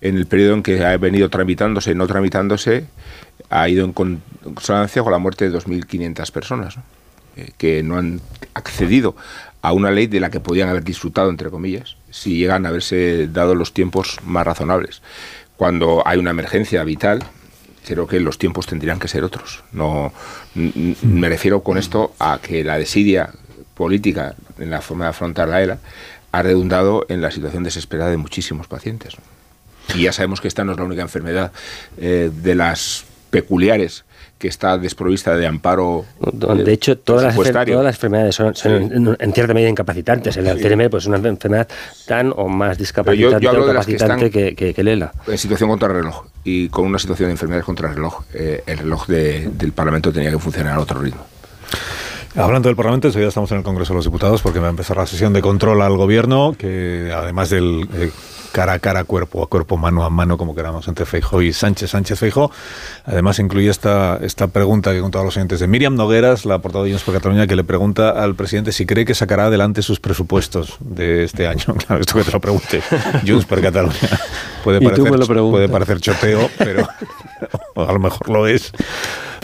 en 0.00 0.16
el 0.16 0.26
periodo 0.26 0.54
en 0.54 0.64
que 0.64 0.84
ha 0.84 0.96
venido 0.96 1.30
tramitándose 1.30 1.92
y 1.92 1.94
no 1.94 2.08
tramitándose 2.08 2.86
ha 3.48 3.68
ido 3.68 3.84
en 3.84 3.92
consonancia 3.92 5.04
con 5.04 5.12
la 5.12 5.18
muerte 5.18 5.48
de 5.48 5.56
2.500 5.56 6.32
personas 6.32 6.76
¿no? 6.78 6.82
eh, 7.36 7.52
que 7.56 7.84
no 7.84 7.96
han 7.96 8.20
accedido 8.54 9.14
a 9.62 9.72
una 9.72 9.92
ley 9.92 10.08
de 10.08 10.18
la 10.18 10.30
que 10.30 10.40
podían 10.40 10.68
haber 10.68 10.82
disfrutado, 10.82 11.30
entre 11.30 11.48
comillas, 11.48 11.96
si 12.12 12.36
llegan 12.36 12.64
a 12.64 12.68
haberse 12.68 13.26
dado 13.26 13.56
los 13.56 13.72
tiempos 13.72 14.18
más 14.24 14.46
razonables. 14.46 15.02
Cuando 15.56 16.02
hay 16.06 16.18
una 16.18 16.30
emergencia 16.30 16.84
vital, 16.84 17.24
creo 17.86 18.06
que 18.06 18.20
los 18.20 18.38
tiempos 18.38 18.66
tendrían 18.66 18.98
que 18.98 19.08
ser 19.08 19.24
otros. 19.24 19.64
No, 19.72 20.12
me 20.54 21.28
refiero 21.28 21.62
con 21.62 21.78
esto 21.78 22.14
a 22.18 22.38
que 22.40 22.62
la 22.62 22.78
desidia 22.78 23.30
política 23.74 24.34
en 24.58 24.70
la 24.70 24.80
forma 24.82 25.06
de 25.06 25.10
afrontar 25.10 25.48
la 25.48 25.62
ELA 25.62 25.78
ha 26.30 26.42
redundado 26.42 27.06
en 27.08 27.20
la 27.20 27.30
situación 27.30 27.64
desesperada 27.64 28.10
de 28.10 28.16
muchísimos 28.16 28.66
pacientes. 28.66 29.16
Y 29.94 30.02
ya 30.02 30.12
sabemos 30.12 30.40
que 30.40 30.48
esta 30.48 30.64
no 30.64 30.72
es 30.72 30.78
la 30.78 30.84
única 30.84 31.02
enfermedad 31.02 31.52
eh, 31.96 32.30
de 32.32 32.54
las 32.54 33.04
peculiares 33.30 34.04
que 34.42 34.48
está 34.48 34.76
desprovista 34.76 35.36
de 35.36 35.46
amparo. 35.46 36.04
De 36.18 36.72
hecho, 36.72 36.98
todas, 36.98 37.22
las, 37.22 37.36
todas 37.36 37.84
las 37.84 37.94
enfermedades 37.94 38.34
son, 38.34 38.56
son 38.56 38.88
sí. 38.88 38.94
en, 38.96 39.16
en, 39.16 39.32
cierta 39.32 39.54
medida 39.54 39.68
incapacitantes. 39.70 40.36
El 40.36 40.48
Alzheimer 40.48 40.90
pues, 40.90 41.04
es 41.04 41.06
una 41.06 41.18
enfermedad 41.28 41.68
tan 42.08 42.32
o 42.34 42.48
más 42.48 42.76
discapacitante 42.76 43.44
yo, 43.46 43.52
yo 43.52 43.62
o 43.62 43.66
capacitante 43.68 44.32
que, 44.32 44.56
que, 44.56 44.74
que, 44.74 44.82
Lela. 44.82 45.12
En 45.28 45.38
situación 45.38 45.70
contra 45.70 45.86
el 45.90 45.94
reloj 45.94 46.24
y 46.42 46.68
con 46.70 46.86
una 46.86 46.98
situación 46.98 47.28
de 47.28 47.34
enfermedades 47.34 47.64
contra 47.64 47.88
el 47.88 47.94
reloj, 47.94 48.24
eh, 48.34 48.64
el 48.66 48.78
reloj 48.78 49.06
de, 49.06 49.48
del 49.52 49.70
Parlamento 49.70 50.12
tenía 50.12 50.32
que 50.32 50.38
funcionar 50.40 50.74
a 50.74 50.80
otro 50.80 51.00
ritmo. 51.00 51.24
Hablando 52.34 52.68
del 52.68 52.74
Parlamento, 52.74 53.06
enseguida 53.06 53.28
estamos 53.28 53.52
en 53.52 53.58
el 53.58 53.62
Congreso 53.62 53.92
de 53.92 53.98
los 53.98 54.06
Diputados 54.06 54.42
porque 54.42 54.58
va 54.58 54.66
a 54.66 54.70
empezar 54.70 54.96
la 54.96 55.06
sesión 55.06 55.32
de 55.32 55.40
control 55.40 55.82
al 55.82 55.96
Gobierno, 55.96 56.56
que 56.58 57.12
además 57.14 57.48
del 57.50 57.88
eh, 57.94 58.10
cara 58.52 58.74
a 58.74 58.78
cara, 58.78 59.04
cuerpo 59.04 59.42
a 59.42 59.48
cuerpo, 59.48 59.76
mano 59.76 60.04
a 60.04 60.10
mano, 60.10 60.38
como 60.38 60.54
queramos, 60.54 60.86
entre 60.86 61.06
Feijo 61.06 61.42
y 61.42 61.52
Sánchez, 61.52 61.90
Sánchez 61.90 62.18
Feijo. 62.18 62.50
Además 63.04 63.38
incluye 63.38 63.70
esta, 63.70 64.18
esta 64.22 64.46
pregunta 64.48 64.92
que 64.92 65.00
con 65.00 65.10
todos 65.10 65.24
los 65.24 65.36
oyentes 65.36 65.60
de 65.60 65.66
Miriam 65.66 65.96
Nogueras, 65.96 66.44
la 66.44 66.60
portavoz 66.60 66.86
de 66.86 66.92
Junts 66.92 67.04
por 67.04 67.14
Cataluña, 67.14 67.46
que 67.46 67.56
le 67.56 67.64
pregunta 67.64 68.10
al 68.10 68.34
presidente 68.34 68.72
si 68.72 68.86
cree 68.86 69.04
que 69.04 69.14
sacará 69.14 69.46
adelante 69.46 69.82
sus 69.82 69.98
presupuestos 69.98 70.76
de 70.80 71.24
este 71.24 71.46
año. 71.46 71.62
Claro, 71.82 72.00
esto 72.00 72.16
que 72.18 72.24
te 72.24 72.30
lo 72.30 72.40
pregunte 72.40 72.80
Junts 73.26 73.44
por 73.44 73.60
Cataluña. 73.60 73.94
Puede 74.62 74.80
parecer, 74.80 75.26
puede 75.28 75.68
parecer 75.68 76.00
choteo, 76.00 76.48
pero 76.58 76.86
a 77.76 77.92
lo 77.92 77.98
mejor 77.98 78.28
lo 78.28 78.46
es 78.46 78.72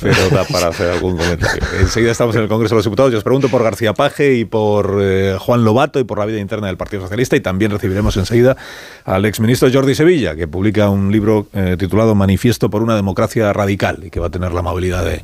pero 0.00 0.30
da 0.30 0.44
para 0.44 0.68
hacer 0.68 0.90
algún 0.90 1.16
comentario. 1.16 1.62
Enseguida 1.80 2.12
estamos 2.12 2.34
en 2.36 2.42
el 2.42 2.48
Congreso 2.48 2.74
de 2.74 2.78
los 2.78 2.84
Diputados. 2.84 3.12
Yo 3.12 3.18
os 3.18 3.24
pregunto 3.24 3.48
por 3.48 3.62
García 3.62 3.94
Paje 3.94 4.34
y 4.34 4.44
por 4.44 4.98
eh, 5.00 5.36
Juan 5.38 5.64
Lobato 5.64 5.98
y 5.98 6.04
por 6.04 6.18
la 6.18 6.26
vida 6.26 6.38
interna 6.38 6.68
del 6.68 6.76
Partido 6.76 7.02
Socialista 7.02 7.36
y 7.36 7.40
también 7.40 7.70
recibiremos 7.70 8.16
enseguida 8.16 8.56
al 9.04 9.24
exministro 9.24 9.68
Jordi 9.72 9.94
Sevilla, 9.94 10.36
que 10.36 10.46
publica 10.46 10.88
un 10.88 11.10
libro 11.10 11.48
eh, 11.52 11.76
titulado 11.78 12.14
Manifiesto 12.14 12.70
por 12.70 12.82
una 12.82 12.94
democracia 12.94 13.52
radical 13.52 14.04
y 14.04 14.10
que 14.10 14.20
va 14.20 14.28
a 14.28 14.30
tener 14.30 14.52
la 14.52 14.60
amabilidad 14.60 15.04
de 15.04 15.22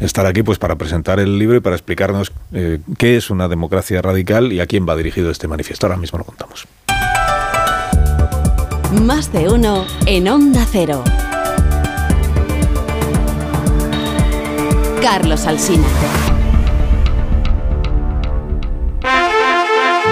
estar 0.00 0.26
aquí 0.26 0.42
pues 0.42 0.58
para 0.58 0.76
presentar 0.76 1.20
el 1.20 1.38
libro 1.38 1.56
y 1.56 1.60
para 1.60 1.76
explicarnos 1.76 2.32
eh, 2.52 2.80
qué 2.96 3.16
es 3.16 3.30
una 3.30 3.48
democracia 3.48 4.02
radical 4.02 4.52
y 4.52 4.60
a 4.60 4.66
quién 4.66 4.88
va 4.88 4.96
dirigido 4.96 5.30
este 5.30 5.48
manifiesto. 5.48 5.86
Ahora 5.86 5.96
mismo 5.96 6.18
lo 6.18 6.24
contamos. 6.24 6.66
Más 9.02 9.32
de 9.32 9.48
uno 9.48 9.86
en 10.06 10.28
Onda 10.28 10.66
Cero. 10.70 11.04
Carlos 15.00 15.46
Alsina. 15.46 16.27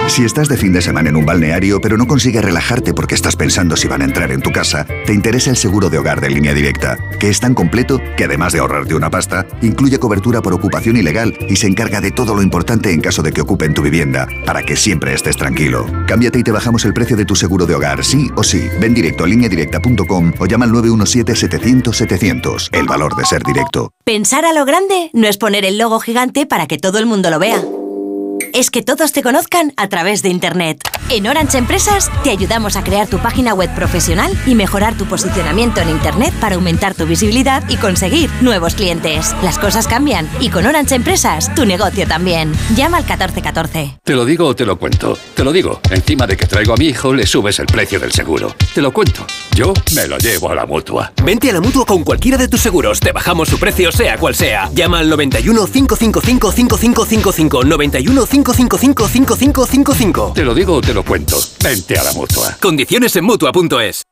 Si 0.07 0.23
estás 0.23 0.47
de 0.47 0.57
fin 0.57 0.71
de 0.73 0.81
semana 0.81 1.09
en 1.09 1.17
un 1.17 1.25
balneario 1.25 1.81
pero 1.81 1.97
no 1.97 2.07
consigues 2.07 2.43
relajarte 2.43 2.93
porque 2.93 3.13
estás 3.13 3.35
pensando 3.35 3.75
si 3.75 3.87
van 3.87 4.01
a 4.01 4.05
entrar 4.05 4.31
en 4.31 4.41
tu 4.41 4.51
casa, 4.51 4.85
te 5.05 5.13
interesa 5.13 5.49
el 5.49 5.57
seguro 5.57 5.89
de 5.89 5.97
hogar 5.97 6.21
de 6.21 6.29
línea 6.29 6.53
directa, 6.53 6.97
que 7.19 7.29
es 7.29 7.39
tan 7.39 7.53
completo 7.53 8.01
que 8.15 8.23
además 8.23 8.53
de 8.53 8.59
ahorrarte 8.59 8.95
una 8.95 9.09
pasta, 9.09 9.45
incluye 9.61 9.99
cobertura 9.99 10.41
por 10.41 10.53
ocupación 10.53 10.95
ilegal 10.97 11.37
y 11.49 11.57
se 11.57 11.67
encarga 11.67 11.99
de 12.01 12.11
todo 12.11 12.33
lo 12.33 12.41
importante 12.41 12.91
en 12.91 13.01
caso 13.01 13.21
de 13.21 13.31
que 13.31 13.41
ocupen 13.41 13.73
tu 13.73 13.81
vivienda, 13.81 14.27
para 14.45 14.63
que 14.63 14.77
siempre 14.77 15.13
estés 15.13 15.35
tranquilo. 15.35 15.85
Cámbiate 16.07 16.39
y 16.39 16.43
te 16.43 16.51
bajamos 16.51 16.85
el 16.85 16.93
precio 16.93 17.17
de 17.17 17.25
tu 17.25 17.35
seguro 17.35 17.65
de 17.65 17.75
hogar, 17.75 18.03
sí 18.03 18.31
o 18.35 18.43
sí. 18.43 18.67
Ven 18.79 18.93
directo 18.93 19.25
a 19.25 19.27
lineadirecta.com 19.27 20.33
o 20.39 20.45
llama 20.45 20.65
al 20.65 20.71
917-700-700. 20.71 22.69
El 22.71 22.87
valor 22.87 23.15
de 23.15 23.25
ser 23.25 23.43
directo. 23.43 23.91
Pensar 24.05 24.45
a 24.45 24.53
lo 24.53 24.65
grande 24.65 25.09
no 25.13 25.27
es 25.27 25.37
poner 25.37 25.65
el 25.65 25.77
logo 25.77 25.99
gigante 25.99 26.45
para 26.45 26.65
que 26.65 26.77
todo 26.77 26.97
el 26.97 27.05
mundo 27.05 27.29
lo 27.29 27.39
vea 27.39 27.61
es 28.53 28.69
que 28.69 28.81
todos 28.81 29.11
te 29.11 29.23
conozcan 29.23 29.73
a 29.77 29.87
través 29.87 30.21
de 30.21 30.29
Internet. 30.29 30.81
En 31.09 31.25
Orange 31.27 31.57
Empresas 31.57 32.11
te 32.23 32.31
ayudamos 32.31 32.75
a 32.75 32.83
crear 32.83 33.07
tu 33.07 33.17
página 33.19 33.53
web 33.53 33.73
profesional 33.73 34.31
y 34.45 34.55
mejorar 34.55 34.97
tu 34.97 35.05
posicionamiento 35.05 35.79
en 35.79 35.89
Internet 35.89 36.33
para 36.41 36.55
aumentar 36.55 36.95
tu 36.95 37.05
visibilidad 37.05 37.63
y 37.69 37.77
conseguir 37.77 38.29
nuevos 38.41 38.75
clientes. 38.75 39.33
Las 39.41 39.57
cosas 39.57 39.87
cambian 39.87 40.29
y 40.39 40.49
con 40.49 40.65
Orange 40.65 40.95
Empresas 40.95 41.53
tu 41.55 41.65
negocio 41.65 42.05
también. 42.07 42.51
Llama 42.75 42.97
al 42.97 43.03
1414. 43.03 43.99
Te 44.03 44.13
lo 44.15 44.25
digo 44.25 44.47
o 44.47 44.55
te 44.55 44.65
lo 44.65 44.77
cuento. 44.77 45.17
Te 45.33 45.43
lo 45.43 45.51
digo. 45.51 45.79
Encima 45.89 46.27
de 46.27 46.35
que 46.35 46.45
traigo 46.45 46.73
a 46.73 46.77
mi 46.77 46.87
hijo, 46.87 47.13
le 47.13 47.25
subes 47.25 47.59
el 47.59 47.67
precio 47.67 47.99
del 47.99 48.11
seguro. 48.11 48.53
Te 48.73 48.81
lo 48.81 48.91
cuento. 48.91 49.25
Yo 49.55 49.73
me 49.95 50.07
lo 50.07 50.17
llevo 50.17 50.51
a 50.51 50.55
la 50.55 50.65
mutua. 50.65 51.13
Vente 51.23 51.49
a 51.49 51.53
la 51.53 51.61
mutua 51.61 51.85
con 51.85 52.03
cualquiera 52.03 52.37
de 52.37 52.47
tus 52.47 52.61
seguros. 52.61 52.99
Te 52.99 53.11
bajamos 53.11 53.49
su 53.49 53.57
precio, 53.57 53.91
sea 53.91 54.17
cual 54.17 54.35
sea. 54.35 54.69
Llama 54.73 54.99
al 54.99 55.09
91 55.09 55.67
555 55.67 56.51
5555 56.51 57.63
91 57.63 58.26
555 58.29 60.33
Te 60.33 60.43
lo 60.43 60.53
digo 60.53 60.75
o 60.75 60.81
te 60.81 60.93
lo 60.93 61.03
cuento. 61.03 61.37
Vente 61.63 61.97
a 61.97 62.03
la 62.03 62.13
mutua. 62.13 62.55
Condiciones 62.61 63.15
en 63.15 63.25
mutua.es. 63.25 64.03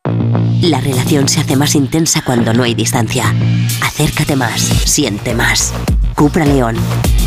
La 0.62 0.82
relación 0.82 1.28
se 1.28 1.42
hace 1.42 1.56
más 1.56 1.76
intensa 1.76 2.24
cuando 2.24 2.54
no 2.54 2.64
hay 2.64 2.74
distancia. 2.74 3.34
Acércate 3.82 4.36
más, 4.36 4.62
siente 4.62 5.34
más. 5.34 5.74
Cupra 6.16 6.46
León. 6.46 6.78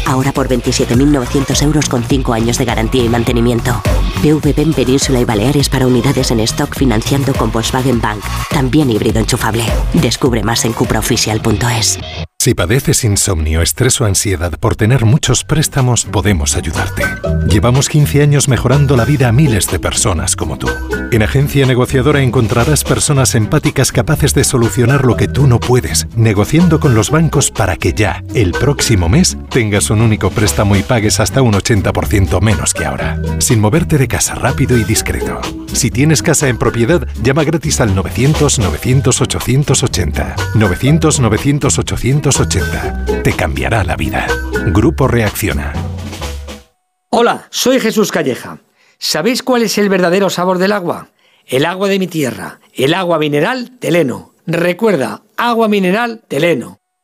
Ahora 0.07 0.33
por 0.33 0.49
27.900 0.49 1.62
euros 1.62 1.89
con 1.89 2.02
5 2.02 2.33
años 2.33 2.57
de 2.57 2.65
garantía 2.65 3.05
y 3.05 3.08
mantenimiento. 3.08 3.83
PVP 4.23 4.62
en 4.62 4.73
Península 4.73 5.20
y 5.20 5.25
Baleares 5.25 5.68
para 5.68 5.86
unidades 5.86 6.31
en 6.31 6.41
stock 6.41 6.75
financiando 6.75 7.34
con 7.34 7.52
Volkswagen 7.52 8.00
Bank. 8.00 8.20
También 8.50 8.91
híbrido 8.91 9.20
enchufable. 9.20 9.65
Descubre 9.92 10.42
más 10.42 10.65
en 10.65 10.73
cupraoficial.es. 10.73 11.99
Si 12.41 12.55
padeces 12.55 13.05
insomnio, 13.05 13.62
estrés 13.62 14.00
o 14.00 14.07
ansiedad 14.07 14.52
por 14.58 14.76
tener 14.76 15.05
muchos 15.05 15.44
préstamos, 15.44 16.05
podemos 16.05 16.57
ayudarte. 16.57 17.02
Llevamos 17.49 17.89
15 17.89 18.23
años 18.23 18.49
mejorando 18.49 18.97
la 18.97 19.05
vida 19.05 19.28
a 19.28 19.33
miles 19.33 19.70
de 19.70 19.78
personas 19.78 20.36
como 20.36 20.57
tú. 20.57 20.68
En 21.10 21.23
Agencia 21.23 21.67
Negociadora 21.67 22.23
encontrarás 22.23 22.84
personas 22.84 23.34
empáticas 23.34 23.92
capaces 23.92 24.34
de 24.34 24.44
solucionar 24.44 25.05
lo 25.05 25.17
que 25.17 25.26
tú 25.26 25.47
no 25.47 25.58
puedes, 25.58 26.07
negociando 26.17 26.81
con 26.81 26.94
los 26.94 27.10
bancos 27.10 27.50
para 27.50 27.76
que 27.76 27.92
ya, 27.92 28.23
el 28.34 28.52
próximo 28.52 28.78
mes, 29.09 29.37
tengas 29.51 29.91
un 29.91 30.01
único 30.01 30.31
préstamo 30.31 30.75
y 30.77 30.83
pagues 30.83 31.21
hasta 31.21 31.43
un 31.43 31.53
80% 31.53 32.41
menos 32.41 32.73
que 32.75 32.85
ahora. 32.85 33.21
Sin 33.39 33.61
moverte 33.61 33.97
de 33.99 34.09
casa 34.09 34.35
rápido 34.35 34.77
y 34.79 34.85
discreto. 34.85 35.41
Si 35.73 35.91
tienes 35.91 36.23
casa 36.23 36.49
en 36.49 36.59
propiedad, 36.59 37.07
llama 37.23 37.45
gratis 37.45 37.81
al 37.81 37.95
900-900-880. 37.95 40.35
900-900-880 40.55 43.23
te 43.23 43.33
cambiará 43.33 43.85
la 43.85 43.95
vida. 43.97 44.27
Grupo 44.67 45.07
Reacciona. 45.07 45.73
Hola, 47.11 47.47
soy 47.51 47.81
Jesús 47.81 48.13
Calleja. 48.13 48.59
¿Sabéis 48.99 49.43
cuál 49.43 49.63
es 49.63 49.79
el 49.79 49.89
verdadero 49.89 50.29
sabor 50.31 50.59
del 50.59 50.73
agua? 50.73 51.09
El 51.47 51.65
agua 51.65 51.89
de 51.89 51.99
mi 51.99 52.07
tierra, 52.07 52.61
el 52.75 52.93
agua 52.95 53.19
mineral 53.19 53.79
Teleno. 53.79 54.35
Recuerda, 54.47 55.23
agua 55.37 55.69
mineral 55.69 56.23
Teleno. 56.29 56.79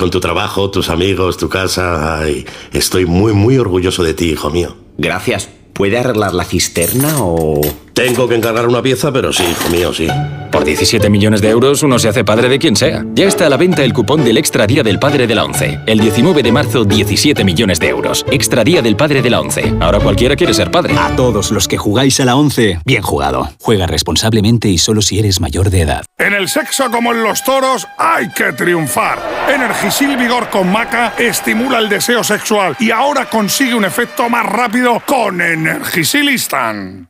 Con 0.00 0.10
tu 0.10 0.18
trabajo, 0.18 0.70
tus 0.70 0.88
amigos, 0.88 1.36
tu 1.36 1.50
casa. 1.50 2.22
Estoy 2.72 3.04
muy, 3.04 3.34
muy 3.34 3.58
orgulloso 3.58 4.02
de 4.02 4.14
ti, 4.14 4.30
hijo 4.30 4.48
mío. 4.48 4.74
Gracias. 4.96 5.50
¿Puede 5.74 5.98
arreglar 5.98 6.32
la 6.32 6.44
cisterna 6.44 7.18
o...? 7.18 7.60
Tengo 7.94 8.28
que 8.28 8.34
encargar 8.34 8.66
una 8.66 8.82
pieza, 8.82 9.12
pero 9.12 9.32
sí, 9.32 9.42
hijo 9.42 9.68
mío, 9.70 9.92
sí. 9.92 10.06
Por 10.50 10.64
17 10.64 11.08
millones 11.10 11.40
de 11.40 11.48
euros 11.48 11.82
uno 11.82 11.98
se 11.98 12.08
hace 12.08 12.24
padre 12.24 12.48
de 12.48 12.58
quien 12.58 12.74
sea. 12.74 13.04
Ya 13.14 13.26
está 13.26 13.46
a 13.46 13.48
la 13.48 13.56
venta 13.56 13.84
el 13.84 13.92
cupón 13.92 14.24
del 14.24 14.36
Extra 14.36 14.66
Día 14.66 14.82
del 14.82 14.98
Padre 14.98 15.26
de 15.26 15.34
la 15.34 15.44
ONCE. 15.44 15.80
El 15.86 16.00
19 16.00 16.42
de 16.42 16.50
marzo, 16.50 16.84
17 16.84 17.44
millones 17.44 17.78
de 17.78 17.88
euros. 17.88 18.24
Extra 18.30 18.64
Día 18.64 18.82
del 18.82 18.96
Padre 18.96 19.22
de 19.22 19.30
la 19.30 19.40
ONCE. 19.40 19.74
Ahora 19.80 20.00
cualquiera 20.00 20.34
quiere 20.34 20.54
ser 20.54 20.70
padre. 20.70 20.94
A 20.98 21.14
todos 21.14 21.50
los 21.52 21.68
que 21.68 21.78
jugáis 21.78 22.18
a 22.20 22.24
la 22.24 22.36
ONCE, 22.36 22.80
bien 22.84 23.02
jugado. 23.02 23.50
Juega 23.60 23.86
responsablemente 23.86 24.68
y 24.68 24.78
solo 24.78 25.02
si 25.02 25.18
eres 25.18 25.40
mayor 25.40 25.70
de 25.70 25.82
edad. 25.82 26.04
En 26.18 26.32
el 26.32 26.48
sexo 26.48 26.90
como 26.90 27.12
en 27.12 27.22
los 27.22 27.44
toros, 27.44 27.86
hay 27.98 28.30
que 28.30 28.52
triunfar. 28.52 29.18
Energisil 29.54 30.16
Vigor 30.16 30.48
con 30.48 30.70
Maca 30.70 31.14
estimula 31.18 31.78
el 31.78 31.88
deseo 31.88 32.24
sexual 32.24 32.76
y 32.80 32.90
ahora 32.90 33.26
consigue 33.26 33.74
un 33.74 33.84
efecto 33.84 34.28
más 34.28 34.46
rápido 34.46 35.02
con 35.06 35.40
Energisilistan. 35.40 37.09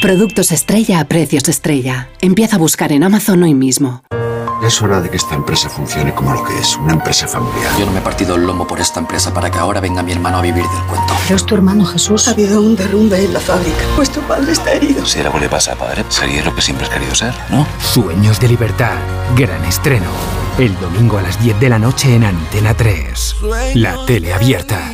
Productos 0.00 0.50
estrella 0.50 0.98
a 0.98 1.04
precios 1.04 1.46
estrella. 1.50 2.08
Empieza 2.22 2.56
a 2.56 2.58
buscar 2.58 2.90
en 2.90 3.04
Amazon 3.04 3.42
hoy 3.42 3.52
mismo. 3.52 4.02
Es 4.66 4.80
hora 4.80 4.98
de 5.02 5.10
que 5.10 5.18
esta 5.18 5.34
empresa 5.34 5.68
funcione 5.68 6.14
como 6.14 6.32
lo 6.32 6.42
que 6.42 6.58
es, 6.58 6.74
una 6.76 6.94
empresa 6.94 7.28
familiar. 7.28 7.70
Yo 7.78 7.84
no 7.84 7.92
me 7.92 7.98
he 7.98 8.02
partido 8.02 8.36
el 8.36 8.46
lomo 8.46 8.66
por 8.66 8.80
esta 8.80 8.98
empresa 8.98 9.34
para 9.34 9.50
que 9.50 9.58
ahora 9.58 9.78
venga 9.78 10.02
mi 10.02 10.12
hermano 10.12 10.38
a 10.38 10.42
vivir 10.42 10.64
del 10.64 10.82
cuento. 10.88 11.14
Pero 11.24 11.36
es 11.36 11.44
tu 11.44 11.54
hermano 11.54 11.84
Jesús. 11.84 12.28
Ha 12.28 12.30
habido 12.30 12.62
un 12.62 12.76
derrumbe 12.76 13.22
en 13.22 13.34
la 13.34 13.40
fábrica. 13.40 13.76
Pues 13.94 14.08
tu 14.08 14.20
padre 14.22 14.52
está 14.52 14.72
herido. 14.72 15.04
Si 15.04 15.20
algo 15.20 15.38
le 15.38 15.50
pasa 15.50 15.74
a 15.74 15.76
padre, 15.76 16.02
sería 16.08 16.42
lo 16.44 16.54
que 16.54 16.62
siempre 16.62 16.86
has 16.86 16.92
querido 16.92 17.14
ser, 17.14 17.34
¿no? 17.50 17.66
Sueños 17.92 18.40
de 18.40 18.48
libertad. 18.48 18.96
Gran 19.36 19.62
estreno. 19.66 20.10
El 20.58 20.80
domingo 20.80 21.18
a 21.18 21.22
las 21.22 21.38
10 21.42 21.60
de 21.60 21.68
la 21.68 21.78
noche 21.78 22.14
en 22.14 22.24
Antena 22.24 22.72
3. 22.72 23.36
La 23.74 24.02
tele 24.06 24.32
abierta. 24.32 24.92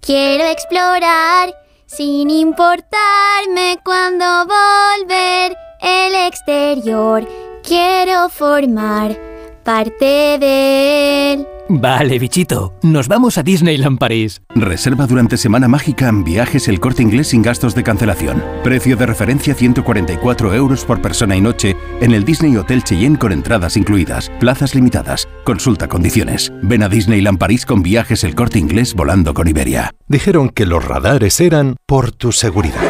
Quiero 0.00 0.44
explorar 0.46 1.59
sin 1.90 2.30
importarme 2.30 3.80
cuando 3.84 4.24
volver 4.46 5.56
el 5.80 6.14
exterior. 6.26 7.26
Quiero 7.64 8.28
formar 8.28 9.29
parte 9.62 10.38
de 10.38 11.32
él. 11.32 11.46
Vale, 11.72 12.18
bichito, 12.18 12.74
nos 12.82 13.06
vamos 13.06 13.38
a 13.38 13.44
Disneyland 13.44 13.96
París. 13.96 14.42
Reserva 14.56 15.06
durante 15.06 15.36
Semana 15.36 15.68
Mágica 15.68 16.08
en 16.08 16.24
viajes 16.24 16.66
el 16.66 16.80
corte 16.80 17.02
inglés 17.02 17.28
sin 17.28 17.42
gastos 17.42 17.76
de 17.76 17.84
cancelación. 17.84 18.42
Precio 18.64 18.96
de 18.96 19.06
referencia 19.06 19.54
144 19.54 20.52
euros 20.52 20.84
por 20.84 21.00
persona 21.00 21.36
y 21.36 21.40
noche 21.40 21.76
en 22.00 22.12
el 22.12 22.24
Disney 22.24 22.56
Hotel 22.56 22.82
Cheyenne 22.82 23.18
con 23.18 23.30
entradas 23.30 23.76
incluidas. 23.76 24.32
Plazas 24.40 24.74
limitadas. 24.74 25.28
Consulta 25.44 25.86
condiciones. 25.86 26.52
Ven 26.62 26.82
a 26.82 26.88
Disneyland 26.88 27.38
París 27.38 27.64
con 27.64 27.82
viajes 27.84 28.24
el 28.24 28.34
corte 28.34 28.58
inglés 28.58 28.94
volando 28.94 29.32
con 29.32 29.46
Iberia. 29.46 29.94
Dijeron 30.08 30.48
que 30.48 30.66
los 30.66 30.84
radares 30.84 31.40
eran 31.40 31.76
por 31.86 32.10
tu 32.10 32.32
seguridad. 32.32 32.82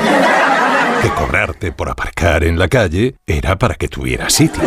Que 1.03 1.11
cobrarte 1.11 1.73
por 1.73 1.91
aparcar 1.91 2.45
en 2.45 2.59
la 2.59 2.69
calle 2.69 3.17
era 3.27 3.59
para 3.59 3.75
que 3.75 3.89
tuvieras 3.89 4.33
sitio 4.33 4.63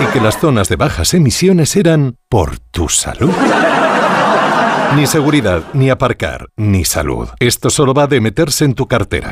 y 0.00 0.06
que 0.12 0.20
las 0.20 0.38
zonas 0.38 0.68
de 0.68 0.76
bajas 0.76 1.14
emisiones 1.14 1.74
eran 1.76 2.16
por 2.28 2.58
tu 2.58 2.88
salud. 2.88 3.32
Ni 4.96 5.06
seguridad, 5.06 5.64
ni 5.74 5.90
aparcar, 5.90 6.48
ni 6.56 6.84
salud. 6.84 7.28
Esto 7.40 7.70
solo 7.70 7.94
va 7.94 8.06
de 8.06 8.20
meterse 8.20 8.64
en 8.64 8.74
tu 8.74 8.86
cartera. 8.86 9.28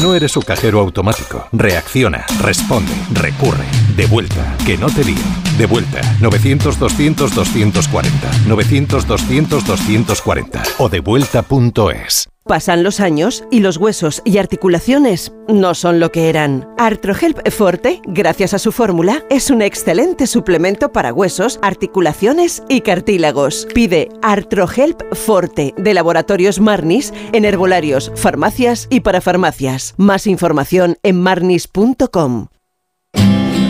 No 0.00 0.14
eres 0.14 0.32
su 0.32 0.40
cajero 0.42 0.80
automático. 0.80 1.46
Reacciona, 1.52 2.24
responde, 2.40 2.92
recurre. 3.12 3.66
De 3.96 4.06
vuelta, 4.06 4.56
que 4.64 4.78
no 4.78 4.88
te 4.88 5.04
lío. 5.04 5.18
De 5.58 5.66
vuelta, 5.66 6.00
900-200-240. 6.20 8.08
900-200-240. 8.46 10.62
O 10.78 10.88
devuelta.es. 10.88 12.29
Pasan 12.50 12.82
los 12.82 12.98
años 12.98 13.44
y 13.52 13.60
los 13.60 13.76
huesos 13.76 14.22
y 14.24 14.38
articulaciones 14.38 15.32
no 15.46 15.72
son 15.72 16.00
lo 16.00 16.10
que 16.10 16.28
eran. 16.28 16.68
Artrohelp 16.78 17.48
Forte, 17.48 18.02
gracias 18.04 18.54
a 18.54 18.58
su 18.58 18.72
fórmula, 18.72 19.22
es 19.30 19.50
un 19.50 19.62
excelente 19.62 20.26
suplemento 20.26 20.90
para 20.90 21.12
huesos, 21.12 21.60
articulaciones 21.62 22.64
y 22.68 22.80
cartílagos. 22.80 23.68
Pide 23.72 24.08
Artrohelp 24.22 25.00
Forte 25.14 25.74
de 25.76 25.94
Laboratorios 25.94 26.58
Marnis 26.58 27.14
en 27.32 27.44
herbolarios, 27.44 28.10
farmacias 28.16 28.88
y 28.90 28.98
parafarmacias. 28.98 29.94
Más 29.96 30.26
información 30.26 30.96
en 31.04 31.20
marnis.com. 31.20 32.48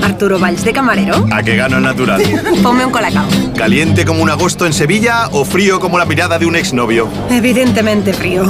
Arturo 0.03 0.39
Valls 0.39 0.65
de 0.65 0.73
camarero. 0.73 1.27
¿A 1.31 1.43
qué 1.43 1.57
gano 1.57 1.81
natural? 1.81 2.23
Ponme 2.63 2.85
un 2.85 2.93
colacao. 2.93 3.27
¿Caliente 3.57 4.05
como 4.05 4.23
un 4.23 4.31
agosto 4.31 4.67
en 4.67 4.73
Sevilla 4.73 5.29
o 5.33 5.45
frío 5.45 5.81
como 5.81 5.99
la 5.99 6.05
mirada 6.05 6.39
de 6.39 6.47
un 6.47 6.57
exnovio? 6.57 7.09
Evidentemente 7.31 8.13
frío. 8.13 8.45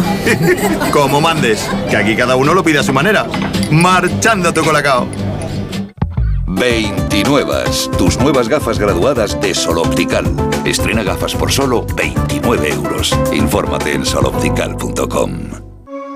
como 0.93 1.21
mandes, 1.21 1.69
que 1.89 1.97
aquí 1.97 2.17
cada 2.17 2.37
uno 2.37 2.55
lo 2.55 2.63
pide 2.63 2.79
a 2.79 2.83
su 2.83 2.93
manera. 2.93 3.27
Marchando 3.71 4.53
tu 4.53 4.63
colacao. 4.65 5.07
29. 6.47 7.65
Tus 7.97 8.19
nuevas 8.19 8.49
gafas 8.49 8.79
graduadas 8.79 9.41
de 9.41 9.55
Sol 9.55 9.79
Optical. 9.79 10.27
Estrena 10.65 11.03
gafas 11.03 11.35
por 11.35 11.53
solo 11.53 11.87
29 11.97 12.69
euros. 12.71 13.17
Infórmate 13.33 13.95
en 13.95 14.05
soloptical.com. 14.05 15.70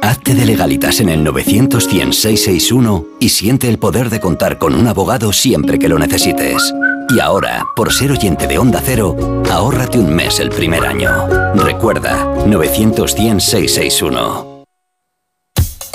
Hazte 0.05 0.35
de 0.35 0.45
legalitas 0.45 1.01
en 1.01 1.09
el 1.09 1.25
900 1.25 1.83
661 1.83 3.07
y 3.21 3.31
siente 3.31 3.71
el 3.71 3.79
poder 3.79 4.11
de 4.11 4.21
contar 4.21 4.59
con 4.59 4.75
un 4.75 4.87
abogado 4.87 5.33
siempre 5.33 5.79
que 5.79 5.89
lo 5.89 5.99
necesites. 5.99 6.75
Y 7.09 7.21
ahora, 7.21 7.65
por 7.75 7.91
ser 7.91 8.13
oyente 8.13 8.47
de 8.47 8.59
Onda 8.59 8.83
Cero, 8.85 9.17
ahórrate 9.51 9.99
un 9.99 10.15
mes 10.15 10.41
el 10.41 10.51
primer 10.51 10.85
año. 10.85 11.11
Recuerda, 11.55 12.45
900 12.47 13.13
661 13.13 14.54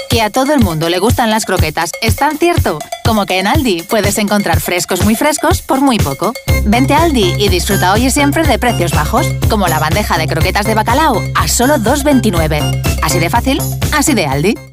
Que 0.10 0.24
a 0.24 0.32
todo 0.32 0.54
el 0.54 0.60
mundo 0.60 0.90
le 0.90 0.98
gustan 0.98 1.30
las 1.30 1.46
croquetas, 1.46 1.92
¿es 2.02 2.16
tan 2.16 2.38
cierto? 2.38 2.80
Como 3.06 3.26
que 3.26 3.38
en 3.38 3.46
Aldi 3.46 3.84
puedes 3.84 4.18
encontrar 4.18 4.60
frescos 4.60 5.04
muy 5.04 5.16
frescos 5.16 5.62
por 5.62 5.82
muy 5.82 5.98
poco. 5.98 6.34
Vente 6.66 6.96
a 6.96 7.04
Aldi 7.04 7.36
y 7.38 7.48
disfruta 7.50 7.94
hoy 7.94 8.08
y 8.08 8.12
siempre 8.12 8.44
de 8.44 8.58
precios 8.58 8.92
bajos, 8.92 9.28
como 9.50 9.68
la 9.68 9.80
bandeja 9.80 10.18
de 10.18 10.28
croquetas 10.28 10.66
de 10.66 10.74
bacalao 10.74 11.22
a 11.36 11.48
solo 11.48 11.76
2,29. 11.76 13.00
Así 13.04 13.20
de 13.20 13.30
fácil, 13.30 13.62
así 13.94 14.14
de 14.16 14.26
Aldi. 14.26 14.69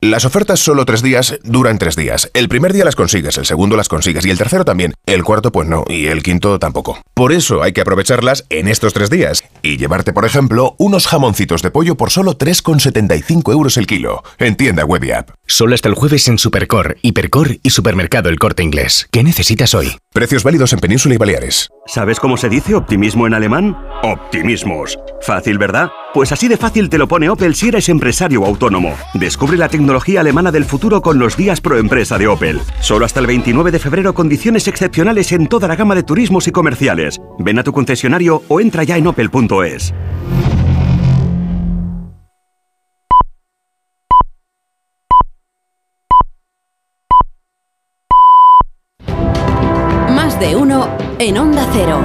Las 0.00 0.24
ofertas 0.24 0.60
solo 0.60 0.84
tres 0.84 1.02
días 1.02 1.40
duran 1.42 1.76
tres 1.76 1.96
días. 1.96 2.30
El 2.32 2.48
primer 2.48 2.72
día 2.72 2.84
las 2.84 2.94
consigues, 2.94 3.36
el 3.36 3.46
segundo 3.46 3.76
las 3.76 3.88
consigues 3.88 4.24
y 4.24 4.30
el 4.30 4.38
tercero 4.38 4.64
también. 4.64 4.94
El 5.06 5.24
cuarto 5.24 5.50
pues 5.50 5.66
no 5.66 5.82
y 5.88 6.06
el 6.06 6.22
quinto 6.22 6.60
tampoco. 6.60 7.00
Por 7.14 7.32
eso 7.32 7.64
hay 7.64 7.72
que 7.72 7.80
aprovecharlas 7.80 8.46
en 8.48 8.68
estos 8.68 8.94
tres 8.94 9.10
días 9.10 9.42
y 9.60 9.76
llevarte, 9.76 10.12
por 10.12 10.24
ejemplo, 10.24 10.76
unos 10.78 11.08
jamoncitos 11.08 11.62
de 11.62 11.72
pollo 11.72 11.96
por 11.96 12.10
solo 12.10 12.38
3,75 12.38 13.50
euros 13.50 13.76
el 13.76 13.88
kilo. 13.88 14.22
En 14.38 14.56
tienda 14.56 14.84
web 14.84 15.02
y 15.02 15.10
app. 15.10 15.30
Solo 15.48 15.74
hasta 15.74 15.88
el 15.88 15.96
jueves 15.96 16.28
en 16.28 16.38
Supercor, 16.38 16.98
Hipercor 17.02 17.56
y 17.60 17.70
Supermercado 17.70 18.28
El 18.28 18.38
Corte 18.38 18.62
Inglés. 18.62 19.08
¿Qué 19.10 19.24
necesitas 19.24 19.74
hoy? 19.74 19.96
Precios 20.12 20.44
válidos 20.44 20.72
en 20.72 20.78
Península 20.78 21.16
y 21.16 21.18
Baleares. 21.18 21.70
¿Sabes 21.86 22.20
cómo 22.20 22.36
se 22.36 22.48
dice 22.48 22.76
optimismo 22.76 23.26
en 23.26 23.34
alemán? 23.34 23.76
Optimismos. 24.04 24.96
Fácil, 25.22 25.58
¿verdad? 25.58 25.88
Pues 26.14 26.30
así 26.30 26.46
de 26.46 26.56
fácil 26.56 26.88
te 26.88 26.98
lo 26.98 27.08
pone 27.08 27.28
Opel 27.28 27.54
si 27.54 27.68
eres 27.68 27.88
empresario 27.88 28.42
o 28.42 28.46
autónomo. 28.46 28.94
Descubre 29.14 29.56
la 29.56 29.68
tecnología 29.68 29.87
alemana 30.18 30.52
del 30.52 30.64
futuro 30.64 31.02
con 31.02 31.18
los 31.18 31.36
días 31.36 31.60
pro 31.60 31.78
empresa 31.78 32.18
de 32.18 32.28
Opel. 32.28 32.60
Solo 32.80 33.04
hasta 33.04 33.20
el 33.20 33.26
29 33.26 33.70
de 33.70 33.78
febrero 33.78 34.14
condiciones 34.14 34.68
excepcionales 34.68 35.32
en 35.32 35.46
toda 35.46 35.68
la 35.68 35.76
gama 35.76 35.94
de 35.94 36.02
turismos 36.02 36.46
y 36.48 36.52
comerciales. 36.52 37.20
Ven 37.38 37.58
a 37.58 37.62
tu 37.62 37.72
concesionario 37.72 38.42
o 38.48 38.60
entra 38.60 38.84
ya 38.84 38.96
en 38.96 39.06
opel.es. 39.06 39.94
Más 50.14 50.38
de 50.40 50.56
uno 50.56 50.88
en 51.18 51.38
Onda 51.38 51.66
Cero. 51.72 52.00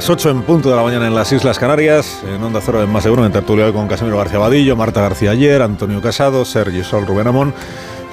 Las 0.00 0.08
8 0.08 0.30
en 0.30 0.42
punto 0.44 0.70
de 0.70 0.76
la 0.76 0.82
mañana 0.82 1.06
en 1.08 1.14
las 1.14 1.30
Islas 1.30 1.58
Canarias, 1.58 2.22
en 2.26 2.42
Onda 2.42 2.62
Cero 2.64 2.82
en 2.82 2.88
más 2.88 3.04
de 3.04 3.10
uno, 3.10 3.26
en 3.26 3.32
tertulia 3.32 3.70
con 3.70 3.86
Casimiro 3.86 4.16
García 4.16 4.38
Vadillo, 4.38 4.74
Marta 4.74 5.02
García 5.02 5.32
Ayer, 5.32 5.60
Antonio 5.60 6.00
Casado, 6.00 6.46
Sergi 6.46 6.82
Sol, 6.82 7.06
Rubén 7.06 7.26
Amón. 7.26 7.52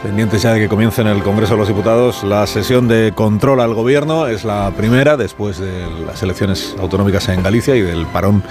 Pendientes 0.03 0.41
ya 0.41 0.51
de 0.51 0.59
que 0.59 0.67
comience 0.67 0.99
en 0.99 1.07
el 1.07 1.23
Congreso 1.23 1.53
de 1.53 1.59
los 1.59 1.69
Diputados 1.69 2.25
la 2.25 2.45
sesión 2.45 2.89
de 2.89 3.13
control 3.15 3.61
al 3.61 3.73
gobierno. 3.73 4.27
Es 4.27 4.43
la 4.43 4.69
primera 4.71 5.15
después 5.15 5.59
de 5.59 5.87
las 6.05 6.21
elecciones 6.21 6.75
autonómicas 6.77 7.29
en 7.29 7.41
Galicia 7.41 7.73
y 7.73 7.81
del 7.81 8.05
parón 8.05 8.43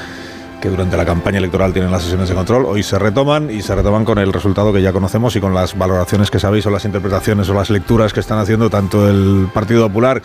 que 0.63 0.71
durante 0.71 0.97
la 0.97 1.05
campaña 1.05 1.37
electoral 1.37 1.75
tienen 1.75 1.91
las 1.91 2.05
sesiones 2.05 2.31
de 2.31 2.35
control. 2.35 2.65
Hoy 2.65 2.83
se 2.83 2.99
retoman 2.99 3.51
y 3.51 3.61
se 3.61 3.75
retoman 3.75 4.07
con 4.07 4.17
el 4.17 4.33
resultado 4.33 4.73
que 4.73 4.81
ya 4.81 4.95
conocemos 4.95 5.37
y 5.37 5.43
con 5.43 5.53
las 5.53 5.77
valoraciones 5.77 6.31
que 6.31 6.39
sabéis 6.39 6.65
o 6.65 6.71
las 6.71 6.87
interpretaciones 6.87 7.51
o 7.51 7.53
las 7.53 7.69
lecturas 7.69 8.15
que 8.15 8.21
están 8.21 8.39
haciendo 8.39 8.71
tanto 8.71 9.07
el 9.07 9.51
Partido 9.53 9.89
Popular 9.89 10.23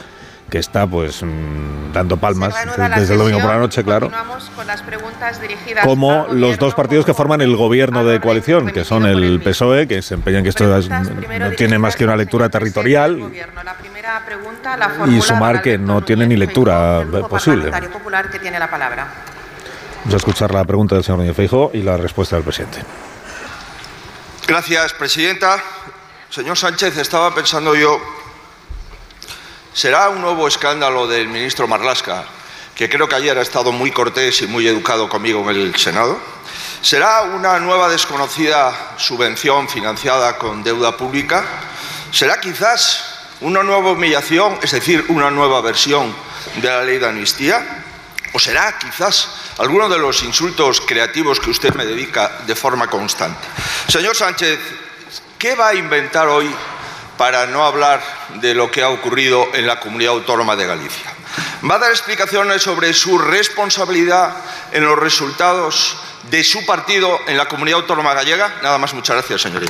que 0.52 0.58
está 0.60 0.86
pues 0.86 1.24
mm, 1.24 1.94
dando 1.94 2.18
palmas 2.18 2.54
desde 2.98 3.14
el 3.14 3.20
domingo 3.20 3.40
por 3.40 3.50
la 3.50 3.58
noche, 3.58 3.84
claro, 3.86 4.12
con 4.54 4.68
las 4.68 4.82
preguntas 4.82 5.42
dirigidas 5.42 5.86
como 5.86 6.28
los 6.30 6.60
dos 6.60 6.76
partidos 6.76 7.06
que 7.06 7.14
forman 7.14 7.40
el 7.40 7.56
gobierno 7.56 8.04
de 8.04 8.20
coalición, 8.20 8.68
que 8.72 8.84
son 8.84 9.06
el 9.06 9.42
PSOE, 9.42 9.88
que 9.88 10.02
se 10.02 10.14
empeñan 10.14 10.44
que 10.44 10.50
esto 10.50 10.78
es- 10.78 10.90
no 10.90 11.52
tiene 11.58 11.80
más 11.80 11.96
que 11.96 12.04
una 12.04 12.18
lectura 12.18 12.50
territorial, 12.50 13.18
La 13.64 13.74
primera 13.78 14.24
pregunta 14.26 14.76
la 14.76 14.92
y 15.08 15.22
sumar 15.22 15.62
que 15.62 15.78
no 15.78 16.04
tiene 16.04 16.28
ni 16.28 16.36
lectura 16.36 17.02
eh, 17.02 17.06
posible. 17.30 17.72
parlamentario 17.72 17.90
popular 17.92 18.30
que 18.30 18.40
tiene 18.40 18.60
la 18.60 18.70
palabra. 18.70 19.08
Vamos 20.00 20.14
a 20.16 20.18
escuchar 20.18 20.54
la 20.54 20.66
pregunta 20.66 20.96
del 20.96 21.04
señor 21.06 21.20
Núñez 21.20 21.36
Feijóo 21.36 21.72
y 21.74 21.82
la 21.82 21.96
respuesta 21.96 22.36
del 22.36 22.44
presidente. 22.44 22.80
Gracias, 24.48 24.94
presidenta. 24.94 25.58
Señor 26.30 26.58
Sánchez, 26.58 26.98
estaba 26.98 27.34
pensando 27.34 27.74
yo, 27.76 28.00
¿será 29.74 30.09
un 30.09 30.22
nuevo 30.22 30.48
escándalo 30.48 31.08
del 31.08 31.27
ministro 31.27 31.67
Marlasca, 31.67 32.25
que 32.75 32.90
creo 32.90 33.08
que 33.08 33.16
ayer 33.16 33.38
ha 33.38 33.41
estado 33.41 33.72
muy 33.72 33.91
cortés 33.91 34.41
y 34.41 34.48
muy 34.48 34.67
educado 34.67 35.08
conmigo 35.08 35.50
en 35.50 35.58
el 35.58 35.75
Senado? 35.75 36.19
¿Será 36.82 37.22
una 37.22 37.59
nueva 37.59 37.90
desconocida 37.90 38.95
subvención 38.98 39.69
financiada 39.69 40.38
con 40.38 40.64
deuda 40.64 40.98
pública? 40.98 41.45
¿Será 42.11 42.40
quizás 42.40 43.27
una 43.41 43.64
nueva 43.64 43.91
humillación, 43.91 44.58
es 44.61 44.72
decir, 44.72 45.06
una 45.09 45.30
nueva 45.30 45.61
versión 45.61 46.14
de 46.56 46.67
la 46.67 46.83
ley 46.83 46.98
de 46.98 47.08
amnistía? 47.08 47.85
¿O 48.33 48.40
será 48.40 48.77
quizás 48.80 49.30
alguno 49.58 49.90
de 49.90 50.00
los 50.00 50.24
insultos 50.24 50.82
creativos 50.82 51.40
que 51.40 51.50
usted 51.50 51.74
me 51.75 51.85
dedica 51.85 52.40
de 52.48 52.56
forma 52.56 52.88
constante? 52.88 53.48
Señor 53.88 54.16
Sánchez, 54.16 54.59
¿qué 55.38 55.56
va 55.56 55.69
a 55.69 55.75
inventar 55.75 56.27
hoy 56.27 56.50
para 57.22 57.45
no 57.45 57.64
hablar 57.64 58.01
de 58.41 58.56
lo 58.56 58.72
que 58.72 58.82
ha 58.82 58.90
ocurrido 58.90 59.48
en 59.53 59.67
la 59.67 59.80
comunidad 59.80 60.14
autónoma 60.14 60.56
de 60.56 60.66
Galicia? 60.66 61.14
¿Va 61.69 61.75
a 61.75 61.77
dar 61.77 61.91
explicaciones 61.91 62.64
sobre 62.64 62.95
su 62.95 63.19
responsabilidad 63.19 64.33
en 64.72 64.83
los 64.83 64.98
resultados 64.98 65.98
de 66.32 66.43
su 66.43 66.66
partido 66.66 67.19
en 67.27 67.38
la 67.38 67.45
comunidad 67.45 67.82
autónoma 67.82 68.16
gallega? 68.16 68.51
Nada 68.64 68.80
más, 68.80 68.95
muchas 68.95 69.17
gracias, 69.17 69.40
señoría. 69.40 69.69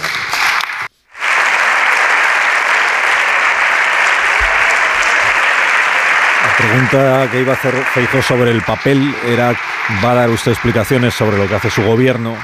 Pregunta 6.57 7.27
que 7.29 7.41
iba 7.41 7.51
a 7.51 7.55
hacer 7.57 7.73
Feijóo 7.93 8.21
sobre 8.21 8.51
el 8.51 8.61
papel 8.61 9.13
era, 9.27 9.53
¿va 10.01 10.11
a 10.11 10.15
dar 10.15 10.29
usted 10.29 10.53
explicaciones 10.53 11.13
sobre 11.13 11.37
lo 11.37 11.49
que 11.49 11.55
hace 11.55 11.69
su 11.69 11.83
gobierno? 11.83 12.37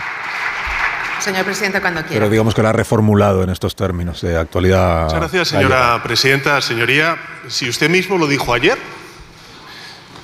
Señor 1.20 1.46
presidente, 1.46 1.82
cuando 1.82 2.02
quiera. 2.02 2.16
Pero 2.16 2.30
digamos 2.30 2.54
que 2.54 2.62
la 2.62 2.70
ha 2.70 2.74
reformulado 2.74 3.44
en 3.44 3.50
estos 3.50 3.76
términos 3.76 4.22
de 4.22 4.38
actualidad. 4.38 5.06
Muchas 5.06 5.20
gracias, 5.20 5.48
señora 5.50 6.02
presidenta. 6.04 6.62
Señoría, 6.62 7.18
si 7.48 7.70
usted 7.70 7.90
mismo 7.90 8.18
lo 8.18 8.28
dijo 8.28 8.54
ayer, 8.54 8.78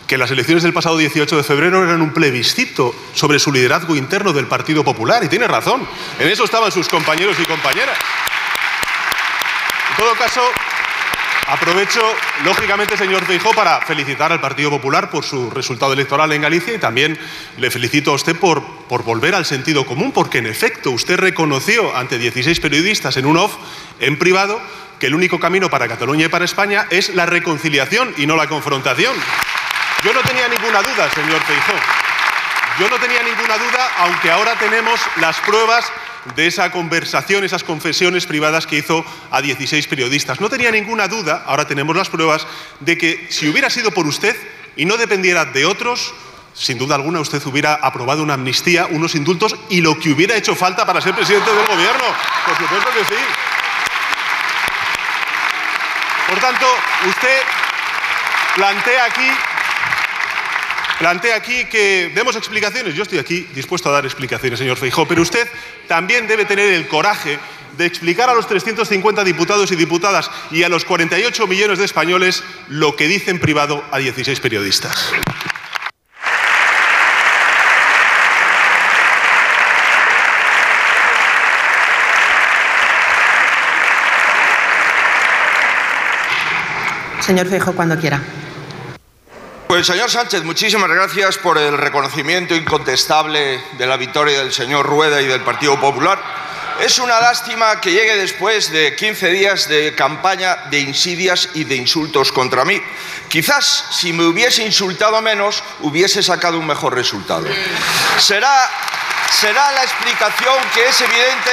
que 0.07 0.17
las 0.17 0.31
elecciones 0.31 0.63
del 0.63 0.73
pasado 0.73 0.97
18 0.97 1.37
de 1.37 1.43
febrero 1.43 1.83
eran 1.83 2.01
un 2.01 2.13
plebiscito 2.13 2.93
sobre 3.13 3.39
su 3.39 3.51
liderazgo 3.51 3.95
interno 3.95 4.33
del 4.33 4.47
Partido 4.47 4.83
Popular, 4.83 5.23
y 5.23 5.27
tiene 5.27 5.47
razón. 5.47 5.87
En 6.19 6.27
eso 6.27 6.43
estaban 6.43 6.71
sus 6.71 6.87
compañeros 6.87 7.37
y 7.39 7.45
compañeras. 7.45 7.97
En 9.91 9.97
todo 9.97 10.13
caso, 10.15 10.41
aprovecho, 11.47 12.01
lógicamente, 12.43 12.97
señor 12.97 13.25
Feijóo, 13.25 13.53
para 13.53 13.81
felicitar 13.81 14.31
al 14.31 14.41
Partido 14.41 14.69
Popular 14.69 15.09
por 15.09 15.23
su 15.23 15.49
resultado 15.49 15.93
electoral 15.93 16.31
en 16.31 16.41
Galicia 16.41 16.73
y 16.73 16.79
también 16.79 17.17
le 17.57 17.71
felicito 17.71 18.11
a 18.11 18.15
usted 18.15 18.35
por, 18.35 18.63
por 18.87 19.03
volver 19.03 19.35
al 19.35 19.45
sentido 19.45 19.85
común, 19.85 20.11
porque 20.11 20.39
en 20.39 20.47
efecto 20.47 20.91
usted 20.91 21.17
reconoció 21.17 21.95
ante 21.95 22.17
16 22.17 22.59
periodistas 22.59 23.17
en 23.17 23.25
un 23.25 23.37
off, 23.37 23.55
en 23.99 24.17
privado, 24.17 24.59
que 24.99 25.07
el 25.07 25.15
único 25.15 25.39
camino 25.39 25.69
para 25.69 25.87
Cataluña 25.87 26.25
y 26.25 26.29
para 26.29 26.45
España 26.45 26.87
es 26.89 27.15
la 27.15 27.25
reconciliación 27.25 28.13
y 28.17 28.25
no 28.25 28.35
la 28.35 28.47
confrontación. 28.47 29.15
Yo 30.03 30.13
no 30.13 30.21
tenía 30.21 30.47
ninguna 30.47 30.81
duda, 30.81 31.09
señor 31.11 31.41
Feijóo. 31.41 31.79
Yo 32.79 32.89
no 32.89 32.97
tenía 32.97 33.21
ninguna 33.21 33.57
duda, 33.57 33.91
aunque 33.99 34.31
ahora 34.31 34.55
tenemos 34.55 34.99
las 35.17 35.39
pruebas 35.41 35.91
de 36.35 36.47
esa 36.47 36.71
conversación, 36.71 37.43
esas 37.43 37.63
confesiones 37.63 38.25
privadas 38.25 38.67
que 38.67 38.77
hizo 38.77 39.05
a 39.31 39.41
16 39.41 39.87
periodistas. 39.87 40.39
No 40.39 40.49
tenía 40.49 40.71
ninguna 40.71 41.07
duda, 41.07 41.43
ahora 41.45 41.67
tenemos 41.67 41.95
las 41.95 42.09
pruebas, 42.09 42.47
de 42.79 42.97
que 42.97 43.27
si 43.29 43.47
hubiera 43.47 43.69
sido 43.69 43.91
por 43.91 44.07
usted 44.07 44.35
y 44.75 44.85
no 44.85 44.97
dependiera 44.97 45.45
de 45.45 45.65
otros, 45.65 46.13
sin 46.53 46.77
duda 46.77 46.95
alguna 46.95 47.19
usted 47.19 47.41
hubiera 47.45 47.75
aprobado 47.75 48.23
una 48.23 48.35
amnistía, 48.35 48.87
unos 48.89 49.15
indultos 49.15 49.55
y 49.69 49.81
lo 49.81 49.99
que 49.99 50.11
hubiera 50.11 50.35
hecho 50.35 50.55
falta 50.55 50.85
para 50.85 51.01
ser 51.01 51.13
presidente 51.15 51.49
del 51.49 51.65
gobierno. 51.65 52.03
Por 52.45 52.57
supuesto 52.57 52.89
que 52.93 53.15
sí. 53.15 53.21
Por 56.29 56.39
tanto, 56.39 56.65
usted 57.07 57.41
plantea 58.55 59.05
aquí 59.05 59.29
Plantea 61.03 61.35
aquí 61.35 61.65
que 61.65 62.13
demos 62.15 62.37
explicaciones. 62.37 62.95
Yo 62.95 63.03
estoy 63.03 63.19
aquí 63.19 63.45
dispuesto 63.53 63.89
a 63.89 63.91
dar 63.91 64.05
explicaciones, 64.05 64.57
señor 64.57 64.77
Feijó, 64.77 65.05
pero 65.05 65.21
usted 65.21 65.45
también 65.89 66.27
debe 66.27 66.45
tener 66.45 66.71
el 66.71 66.87
coraje 66.87 67.39
de 67.77 67.85
explicar 67.85 68.29
a 68.29 68.33
los 68.33 68.47
350 68.47 69.21
diputados 69.25 69.69
y 69.73 69.75
diputadas 69.75 70.31
y 70.49 70.63
a 70.63 70.69
los 70.69 70.85
48 70.85 71.45
millones 71.45 71.79
de 71.79 71.83
españoles 71.83 72.41
lo 72.69 72.95
que 72.95 73.09
dice 73.09 73.31
en 73.31 73.39
privado 73.39 73.83
a 73.91 73.97
16 73.97 74.39
periodistas. 74.39 75.11
Señor 87.19 87.47
Feijóo, 87.49 87.75
cuando 87.75 87.99
quiera. 87.99 88.21
Pues 89.73 89.87
señor 89.87 90.11
Sánchez, 90.11 90.43
muchísimas 90.43 90.87
gracias 90.87 91.39
por 91.39 91.57
el 91.57 91.75
reconocimiento 91.79 92.53
incontestable 92.53 93.59
de 93.71 93.87
la 93.87 93.97
victoria 93.97 94.37
del 94.37 94.53
señor 94.53 94.85
Rueda 94.85 95.19
y 95.19 95.25
del 95.25 95.41
Partido 95.41 95.79
Popular. 95.79 96.21
Es 96.79 96.99
una 96.99 97.19
lástima 97.19 97.81
que 97.81 97.91
llegue 97.91 98.15
después 98.15 98.71
de 98.71 98.95
15 98.95 99.31
días 99.31 99.67
de 99.67 99.95
campaña 99.95 100.57
de 100.69 100.79
insidias 100.81 101.49
y 101.55 101.63
de 101.63 101.75
insultos 101.75 102.31
contra 102.31 102.63
mí. 102.65 102.79
Quizás 103.29 103.85
si 103.89 104.13
me 104.13 104.25
hubiese 104.25 104.63
insultado 104.63 105.19
menos, 105.23 105.63
hubiese 105.79 106.21
sacado 106.21 106.59
un 106.59 106.67
mejor 106.67 106.93
resultado. 106.93 107.47
Será, 108.19 108.69
será 109.31 109.71
la 109.71 109.81
explicación 109.85 110.53
que 110.75 110.85
es 110.87 111.01
evidente 111.01 111.51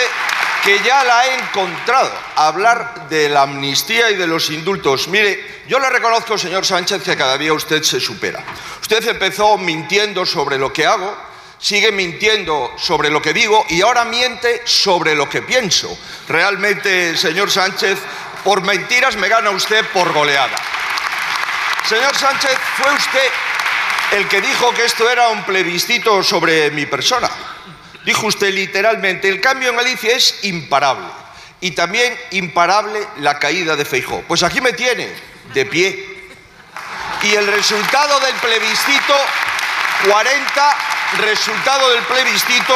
que 0.65 0.81
ya 0.83 1.05
la 1.05 1.27
he 1.27 1.35
encontrado. 1.35 2.13
Hablar 2.37 3.09
de 3.09 3.29
la 3.29 3.43
amnistía 3.43 4.11
y 4.11 4.17
de 4.17 4.27
los 4.27 4.51
indultos. 4.51 5.09
Mire, 5.09 5.63
yo 5.69 5.79
le 5.79 5.89
reconozco, 5.91 6.37
señor 6.37 6.67
Sánchez, 6.67 7.03
que 7.03 7.17
cada 7.17 7.39
día 7.39 7.53
usted 7.53 7.83
se 7.83 8.01
supera. 8.01 8.43
Usted 8.81 9.07
empezó 9.09 9.57
mintiendo 9.59 10.27
sobre 10.27 10.59
lo 10.59 10.73
que 10.73 10.87
hago, 10.87 11.17
sigue 11.59 11.93
mintiendo 11.93 12.73
sobre 12.79 13.11
lo 13.11 13.23
que 13.23 13.33
digo 13.33 13.65
y 13.69 13.83
ahora 13.83 14.05
miente 14.05 14.63
sobre 14.65 15.15
lo 15.15 15.29
que 15.29 15.43
pienso. 15.43 15.97
Realmente, 16.29 17.17
señor 17.17 17.51
Sánchez, 17.51 17.99
por 18.45 18.63
mentiras 18.63 19.17
me 19.17 19.29
gana 19.29 19.51
usted 19.51 19.85
por 19.93 20.13
goleada. 20.13 20.57
Señor 21.87 22.17
Sánchez, 22.17 22.57
fue 22.77 22.93
usted 22.93 23.31
el 24.13 24.29
que 24.29 24.41
dijo 24.41 24.73
que 24.75 24.85
esto 24.85 25.09
era 25.09 25.29
un 25.29 25.45
plebiscito 25.45 26.23
sobre 26.23 26.71
mi 26.71 26.87
persona. 26.87 27.31
Dijo 28.11 28.27
usted 28.27 28.53
literalmente, 28.53 29.29
el 29.29 29.41
cambio 29.41 29.71
en 29.71 29.77
Galicia 29.77 30.17
es 30.17 30.41
imparable. 30.43 31.07
Y 31.61 31.71
también 31.71 32.19
imparable 32.33 33.07
la 33.19 33.39
caída 33.39 33.77
de 33.77 33.85
Feijó. 33.85 34.25
Pues 34.27 34.43
aquí 34.43 34.61
me 34.61 34.73
tiene, 34.73 35.09
de 35.55 35.65
pie. 35.65 36.29
Y 37.23 37.35
el 37.37 37.47
resultado 37.47 38.19
del 38.19 38.35
plebiscito, 38.35 39.15
40, 40.09 40.77
resultado 41.19 41.89
del 41.91 42.03
plebiscito, 42.03 42.75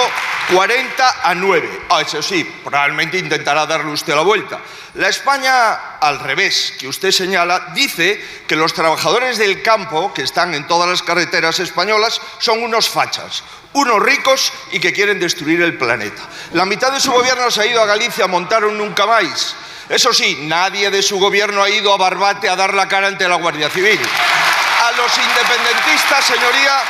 40 0.53 1.21
a 1.23 1.35
9. 1.35 1.81
Ah, 1.89 2.03
eso 2.03 2.23
sí, 2.23 2.45
probablemente 2.63 3.19
intentará 3.19 3.67
darle 3.67 3.93
usted 3.93 4.15
la 4.15 4.23
vuelta. 4.23 4.61
La 4.95 5.09
España, 5.09 5.97
al 5.99 6.21
revés, 6.21 6.75
que 6.79 6.87
usted 6.87 7.11
señala, 7.11 7.73
dice 7.75 8.23
que 8.47 8.55
los 8.55 8.75
trabajadores 8.75 9.39
del 9.39 9.63
campo, 9.63 10.13
que 10.15 10.23
están 10.23 10.55
en 10.55 10.67
todas 10.67 10.89
las 10.89 11.03
carreteras 11.03 11.59
españolas, 11.61 12.21
son 12.39 12.63
unos 12.63 12.89
fachas, 12.89 13.43
unos 13.73 14.01
ricos 14.01 14.53
y 14.71 14.79
que 14.79 14.93
quieren 14.93 15.19
destruir 15.19 15.63
el 15.63 15.77
planeta. 15.77 16.23
La 16.53 16.65
mitad 16.65 16.93
de 16.93 17.01
su 17.01 17.11
gobierno 17.11 17.51
se 17.51 17.63
ha 17.63 17.67
ido 17.67 17.83
a 17.83 17.87
Galicia 17.87 18.27
a 18.27 18.29
montar 18.29 18.65
un 18.65 18.79
nunca 18.79 19.07
más. 19.07 19.57
Eso 19.89 20.13
sí, 20.13 20.39
nadie 20.43 20.91
de 20.91 21.03
su 21.03 21.19
gobierno 21.19 21.63
ha 21.63 21.71
ido 21.71 21.93
a 21.93 21.97
Barbate 21.97 22.49
a 22.49 22.57
dar 22.57 22.73
la 22.73 22.87
cara 22.87 23.09
ante 23.09 23.29
la 23.29 23.37
Guardia 23.37 23.69
Civil. 23.71 24.01
A 24.01 24.93
los 24.93 25.19
independentistas, 25.19 26.25
señoría, 26.25 26.83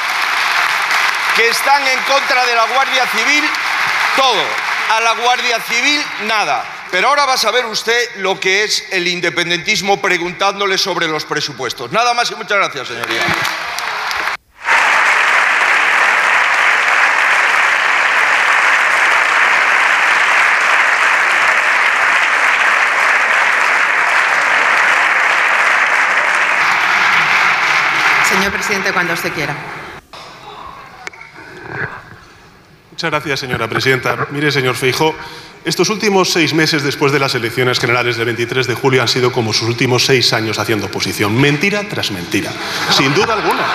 que 1.36 1.48
están 1.48 1.82
en 1.86 1.98
contra 2.04 2.46
de 2.46 2.54
la 2.54 2.64
Guardia 2.66 3.06
Civil, 3.08 3.44
todo. 4.16 4.44
A 4.90 5.00
la 5.00 5.14
Guardia 5.14 5.60
Civil, 5.60 6.04
nada. 6.26 6.64
Pero 6.90 7.08
ahora 7.08 7.26
va 7.26 7.32
a 7.34 7.38
saber 7.38 7.66
usted 7.66 8.16
lo 8.16 8.38
que 8.38 8.62
es 8.62 8.86
el 8.92 9.08
independentismo 9.08 10.00
preguntándole 10.00 10.78
sobre 10.78 11.08
los 11.08 11.24
presupuestos. 11.24 11.90
Nada 11.90 12.14
más 12.14 12.30
y 12.30 12.36
muchas 12.36 12.58
gracias, 12.58 12.88
señoría. 12.88 13.22
Señor 28.28 28.52
presidente, 28.52 28.92
cuando 28.92 29.14
usted 29.14 29.32
quiera. 29.32 29.54
Muchas 32.94 33.10
gracias, 33.10 33.40
señora 33.40 33.66
presidenta. 33.66 34.28
Mire, 34.30 34.52
señor 34.52 34.76
Feijó, 34.76 35.16
estos 35.64 35.90
últimos 35.90 36.30
seis 36.30 36.54
meses 36.54 36.84
después 36.84 37.10
de 37.10 37.18
las 37.18 37.34
elecciones 37.34 37.80
generales 37.80 38.16
del 38.16 38.26
23 38.26 38.68
de 38.68 38.74
julio 38.76 39.02
han 39.02 39.08
sido 39.08 39.32
como 39.32 39.52
sus 39.52 39.66
últimos 39.66 40.06
seis 40.06 40.32
años 40.32 40.60
haciendo 40.60 40.86
oposición. 40.86 41.34
Mentira 41.34 41.82
tras 41.88 42.12
mentira. 42.12 42.52
Sin 42.90 43.12
duda 43.12 43.34
alguna. 43.34 43.66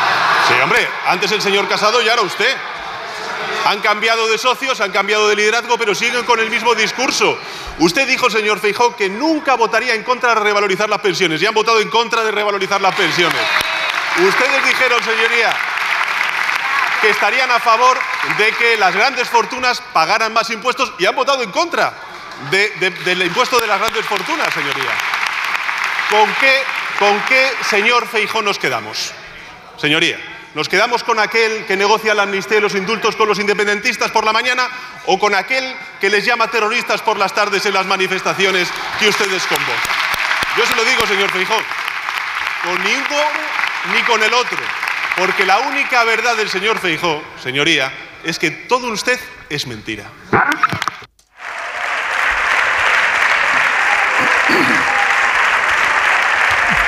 Sí, 0.47 0.53
hombre, 0.63 0.87
antes 1.05 1.29
el 1.33 1.41
señor 1.41 1.67
Casado 1.67 2.01
y 2.01 2.07
ahora 2.07 2.21
usted. 2.21 2.55
Han 3.65 3.81
cambiado 3.81 4.25
de 4.29 4.37
socios, 4.37 4.79
han 4.79 4.93
cambiado 4.93 5.27
de 5.27 5.35
liderazgo, 5.35 5.77
pero 5.77 5.93
siguen 5.93 6.23
con 6.23 6.39
el 6.39 6.49
mismo 6.49 6.73
discurso. 6.73 7.37
Usted 7.79 8.07
dijo, 8.07 8.29
señor 8.29 8.61
Feijó, 8.61 8.95
que 8.95 9.09
nunca 9.09 9.55
votaría 9.55 9.95
en 9.95 10.03
contra 10.03 10.33
de 10.33 10.39
revalorizar 10.39 10.87
las 10.87 11.01
pensiones 11.01 11.41
y 11.41 11.45
han 11.45 11.53
votado 11.53 11.81
en 11.81 11.89
contra 11.89 12.23
de 12.23 12.31
revalorizar 12.31 12.79
las 12.79 12.95
pensiones. 12.95 13.41
Ustedes 14.25 14.65
dijeron, 14.65 15.03
señoría, 15.03 15.53
que 17.01 17.09
estarían 17.09 17.49
a 17.51 17.59
favor 17.59 17.97
de 18.37 18.51
que 18.53 18.77
las 18.77 18.93
grandes 18.95 19.27
fortunas 19.29 19.81
pagaran 19.93 20.33
más 20.33 20.49
impuestos 20.49 20.91
y 20.99 21.05
han 21.05 21.15
votado 21.15 21.41
en 21.43 21.51
contra 21.51 21.93
de- 22.51 22.69
de- 22.79 22.89
del 22.91 23.21
impuesto 23.23 23.59
de 23.59 23.67
las 23.67 23.79
grandes 23.79 24.05
fortunas, 24.05 24.53
señoría. 24.53 24.91
¿Con 26.09 26.33
qué, 26.35 26.63
¿Con 26.97 27.19
qué, 27.21 27.51
señor 27.69 28.07
Feijó, 28.07 28.41
nos 28.41 28.59
quedamos? 28.59 29.13
Señoría, 29.77 30.17
¿nos 30.55 30.67
quedamos 30.67 31.03
con 31.03 31.19
aquel 31.19 31.65
que 31.65 31.77
negocia 31.77 32.13
la 32.13 32.23
amnistía 32.23 32.57
y 32.57 32.61
los 32.61 32.75
indultos 32.75 33.15
con 33.15 33.27
los 33.29 33.39
independentistas 33.39 34.11
por 34.11 34.25
la 34.25 34.33
mañana 34.33 34.67
o 35.05 35.17
con 35.17 35.33
aquel 35.35 35.63
que 36.01 36.09
les 36.09 36.25
llama 36.25 36.47
terroristas 36.49 37.01
por 37.01 37.17
las 37.17 37.33
tardes 37.33 37.65
en 37.65 37.73
las 37.73 37.85
manifestaciones 37.85 38.67
que 38.99 39.07
ustedes 39.07 39.43
convocan? 39.47 39.95
Yo 40.57 40.65
se 40.65 40.75
lo 40.75 40.83
digo, 40.83 41.05
señor 41.07 41.29
Feijó, 41.29 41.55
con 42.63 42.83
ninguno 42.83 43.29
ni 43.93 44.01
con 44.03 44.21
el 44.21 44.33
otro. 44.33 44.57
Porque 45.19 45.45
la 45.45 45.59
única 45.59 46.05
verdad 46.05 46.37
del 46.37 46.49
señor 46.49 46.79
Feijó, 46.79 47.21
señoría, 47.43 47.91
es 48.23 48.39
que 48.39 48.51
todo 48.51 48.87
usted 48.87 49.19
es 49.49 49.67
mentira. 49.67 50.05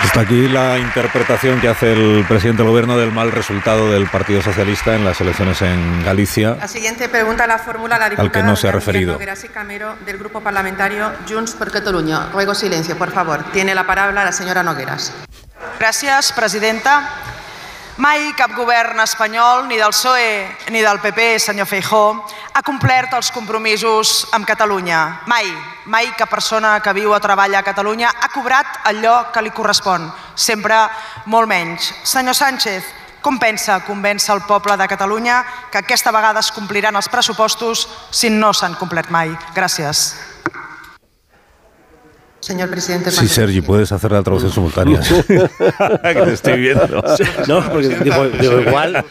Hasta 0.01 0.21
aquí 0.21 0.47
la 0.47 0.77
interpretación 0.77 1.59
que 1.59 1.67
hace 1.67 1.91
el 1.91 2.25
presidente 2.25 2.63
del 2.63 2.71
gobierno 2.71 2.97
del 2.97 3.11
mal 3.11 3.33
resultado 3.33 3.91
del 3.91 4.07
Partido 4.07 4.41
Socialista 4.41 4.95
en 4.95 5.03
las 5.03 5.19
elecciones 5.19 5.61
en 5.61 6.03
Galicia. 6.03 6.55
La 6.55 6.67
siguiente 6.69 7.09
pregunta 7.09 7.45
la 7.47 7.59
formula 7.59 7.97
la 7.97 8.09
diputada 8.09 8.27
Al 8.27 8.31
que 8.31 8.43
no 8.43 8.55
se 8.55 8.69
ha 8.69 8.71
referido. 8.71 9.13
Nogueras 9.13 9.43
y 9.43 9.49
Camero 9.49 9.95
del 10.05 10.17
Grupo 10.17 10.39
Parlamentario 10.39 11.11
Junts 11.27 11.53
per 11.53 11.69
Catalunya. 11.71 12.29
Ruego 12.31 12.55
silencio, 12.55 12.97
por 12.97 13.11
favor. 13.11 13.43
Tiene 13.51 13.75
la 13.75 13.85
palabra 13.85 14.23
la 14.23 14.31
señora 14.31 14.63
Nogueras. 14.63 15.13
Gràcies, 15.79 16.31
presidenta. 16.33 17.09
Mai 17.99 18.31
cap 18.39 18.53
govern 18.55 19.01
espanyol, 19.03 19.65
ni 19.67 19.75
del 19.75 19.91
PSOE 19.91 20.69
ni 20.71 20.79
del 20.79 21.01
PP, 21.03 21.39
senyor 21.43 21.67
Feijó, 21.67 22.23
ha 22.53 22.61
complert 22.63 23.11
els 23.17 23.31
compromisos 23.35 24.29
amb 24.31 24.47
Catalunya. 24.47 25.21
Mai, 25.27 25.51
mai 25.91 26.13
cap 26.15 26.31
persona 26.31 26.77
que 26.79 26.95
viu 26.95 27.11
o 27.11 27.19
treballa 27.19 27.59
a 27.59 27.67
Catalunya 27.67 28.13
ha 28.15 28.31
cobrat 28.31 28.79
allò 28.87 29.31
que 29.33 29.43
li 29.43 29.51
correspon, 29.51 30.07
sempre 30.35 30.87
molt 31.25 31.51
menys. 31.51 31.91
Senyor 32.07 32.35
Sánchez, 32.35 32.87
com 33.21 33.37
pensa 33.37 33.81
convèncer 33.85 34.37
el 34.37 34.47
poble 34.47 34.77
de 34.79 34.87
Catalunya 34.87 35.43
que 35.69 35.83
aquesta 35.83 36.15
vegada 36.15 36.39
es 36.39 36.51
compliran 36.55 36.95
els 36.95 37.11
pressupostos 37.11 37.87
si 38.09 38.31
no 38.31 38.53
s'han 38.53 38.79
complert 38.79 39.11
mai? 39.11 39.35
Gràcies. 39.53 40.30
Señor 42.41 42.69
presidente, 42.71 43.11
Sí, 43.11 43.27
Sergi, 43.27 43.61
puedes 43.61 43.91
hacer 43.91 44.11
la 44.11 44.23
traducción 44.23 44.51
simultánea. 44.51 44.99
que 45.27 46.13
te 46.25 46.33
estoy 46.33 46.59
viendo. 46.59 47.03
No, 47.47 47.61
porque 47.71 47.89
digo, 47.89 48.27
digo, 48.29 48.59
igual. 48.61 49.05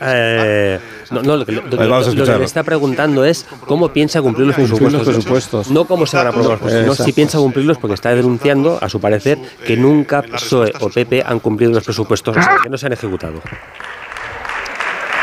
eh, 0.00 0.80
no, 1.12 1.22
no, 1.22 1.36
lo, 1.36 1.46
que, 1.46 1.52
lo- 1.52 1.62
lo 1.62 2.24
que 2.24 2.38
me 2.38 2.44
está 2.44 2.64
preguntando 2.64 3.24
es 3.24 3.46
cómo 3.66 3.90
piensa 3.90 4.20
cumplir 4.20 4.48
los 4.48 4.56
presupuestos. 4.56 4.92
los 5.06 5.14
presupuestos. 5.14 5.70
No 5.70 5.84
cómo 5.84 6.04
se 6.04 6.16
van 6.16 6.26
a 6.26 6.30
aprobar 6.30 6.50
los 6.50 6.60
presupuestos, 6.60 6.98
no 6.98 7.04
si 7.04 7.12
piensa 7.12 7.38
cumplirlos 7.38 7.78
porque 7.78 7.94
está 7.94 8.12
denunciando, 8.12 8.78
a 8.82 8.88
su 8.88 9.00
parecer, 9.00 9.38
que 9.64 9.76
nunca 9.76 10.22
PSOE 10.22 10.72
o 10.80 10.88
PP 10.90 11.22
han 11.24 11.38
cumplido 11.38 11.72
los 11.72 11.84
presupuestos, 11.84 12.36
o 12.36 12.42
sea, 12.42 12.56
que 12.60 12.68
no 12.68 12.76
se 12.76 12.86
han 12.86 12.92
ejecutado. 12.92 13.40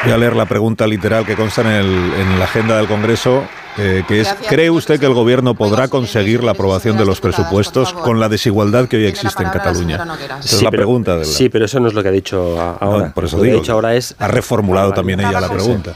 Voy 0.04 0.14
a 0.14 0.18
leer 0.18 0.36
la 0.36 0.46
pregunta 0.46 0.88
literal 0.88 1.26
que 1.26 1.36
consta 1.36 1.62
en, 1.62 1.68
el- 1.68 2.14
en 2.18 2.40
la 2.40 2.46
agenda 2.46 2.78
del 2.78 2.88
Congreso, 2.88 3.44
eh, 3.77 4.03
que 4.08 4.22
es, 4.22 4.27
Gracias, 4.27 4.50
¿cree 4.50 4.69
usted 4.69 5.00
que 5.00 5.06
el 5.06 5.14
Gobierno 5.14 5.56
podrá 5.56 5.88
conseguir 5.88 6.43
la 6.43 6.51
aprobación 6.51 6.98
de 6.98 7.06
los 7.06 7.22
presupuestos 7.22 7.93
con 7.93 8.19
la 8.19 8.30
desigualdad 8.30 8.88
que 8.88 8.98
hoy 8.98 9.06
existe 9.08 9.43
en 9.43 9.50
Cataluña? 9.50 9.95
Esa 9.95 10.40
es 10.40 10.45
Sí, 10.45 10.64
la 10.66 10.72
pero- 10.72 10.82
pregunta. 10.82 11.14
De 11.14 11.19
la- 11.19 11.25
Sí, 11.25 11.50
pero 11.50 11.66
eso 11.66 11.80
no 11.80 11.88
es 11.88 11.93
lo 11.93 12.01
que 12.03 12.09
ha 12.09 12.11
dicho 12.11 12.59
a- 12.61 12.77
ahora. 12.80 13.08
No, 13.08 13.14
por 13.14 13.25
eso 13.25 13.38
lo 13.38 13.43
que 13.43 13.48
digo. 13.50 13.59
ha 13.59 13.61
dicho 13.61 13.74
ahora 13.74 13.95
es. 13.95 14.16
Ha 14.19 14.27
reformulado 14.27 14.93
también 14.93 15.19
ella 15.19 15.40
la 15.40 15.50
pregunta. 15.50 15.95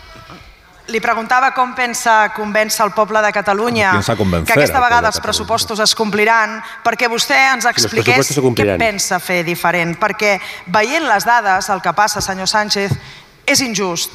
Li 0.87 0.99
preguntava 1.01 1.49
com 1.57 1.71
pensa 1.73 2.29
convèncer 2.37 2.83
el 2.85 2.91
poble 2.93 3.17
de 3.25 3.31
Catalunya 3.33 3.95
convencer 4.15 4.45
que 4.45 4.53
aquesta 4.53 4.79
vegada 4.79 5.01
de 5.01 5.07
els 5.07 5.19
pressupostos 5.19 5.79
es 5.81 5.95
compliran 5.97 6.61
perquè 6.85 7.09
vostè 7.09 7.39
ens 7.55 7.65
expliqués 7.65 8.37
què 8.37 8.77
pensa 8.77 9.17
fer 9.19 9.43
diferent. 9.43 9.97
Perquè 9.97 10.39
veient 10.67 11.07
les 11.09 11.25
dades, 11.25 11.71
el 11.73 11.81
que 11.81 11.91
passa, 11.97 12.21
senyor 12.21 12.45
Sánchez, 12.47 12.91
és 13.47 13.61
injust, 13.61 14.11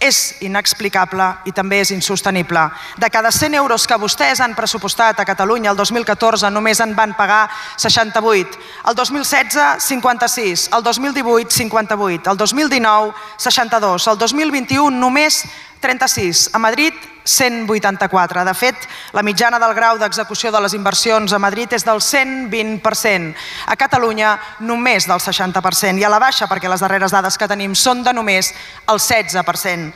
és 0.00 0.36
inexplicable 0.46 1.26
i 1.48 1.52
també 1.52 1.80
és 1.82 1.90
insostenible. 1.94 2.62
De 2.96 3.10
cada 3.10 3.32
100 3.34 3.54
euros 3.58 3.86
que 3.86 3.98
vostès 3.98 4.40
han 4.40 4.54
pressupostat 4.54 5.20
a 5.20 5.26
Catalunya 5.26 5.72
el 5.72 5.76
2014 5.76 6.50
només 6.54 6.80
en 6.80 6.94
van 6.96 7.14
pagar 7.18 7.48
68, 7.76 8.58
el 8.88 8.94
2016 8.94 9.82
56, 9.88 10.68
el 10.76 10.82
2018 10.82 11.50
58, 11.50 12.30
el 12.30 12.36
2019 12.36 13.12
62, 13.36 14.08
el 14.08 14.18
2021 14.18 14.90
només 14.98 15.44
36. 15.80 16.50
A 16.52 16.58
Madrid, 16.58 16.94
184. 17.24 18.44
De 18.44 18.54
fet, 18.54 18.88
la 19.12 19.22
mitjana 19.22 19.58
del 19.60 19.74
grau 19.76 19.98
d'execució 20.00 20.50
de 20.50 20.60
les 20.64 20.74
inversions 20.74 21.32
a 21.32 21.38
Madrid 21.38 21.72
és 21.72 21.84
del 21.84 22.00
120%. 22.00 23.34
A 23.66 23.76
Catalunya, 23.76 24.38
només 24.60 25.06
del 25.06 25.20
60%. 25.20 26.00
I 26.00 26.04
a 26.04 26.12
la 26.12 26.20
baixa, 26.22 26.48
perquè 26.48 26.70
les 26.70 26.80
darreres 26.80 27.12
dades 27.12 27.38
que 27.38 27.48
tenim 27.48 27.74
són 27.74 28.02
de 28.02 28.12
només 28.12 28.52
el 28.88 28.98
16%. 28.98 29.92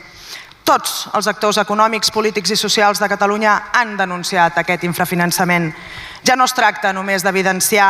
Tots 0.63 1.09
els 1.11 1.27
actors 1.27 1.59
econòmics, 1.59 2.11
polítics 2.15 2.53
i 2.55 2.55
socials 2.55 3.01
de 3.01 3.09
Catalunya 3.11 3.57
han 3.75 3.97
denunciat 3.99 4.57
aquest 4.61 4.85
infrafinançament. 4.87 5.73
Ja 6.23 6.37
no 6.39 6.47
es 6.47 6.55
tracta 6.55 6.93
només 6.93 7.23
d'evidenciar 7.23 7.89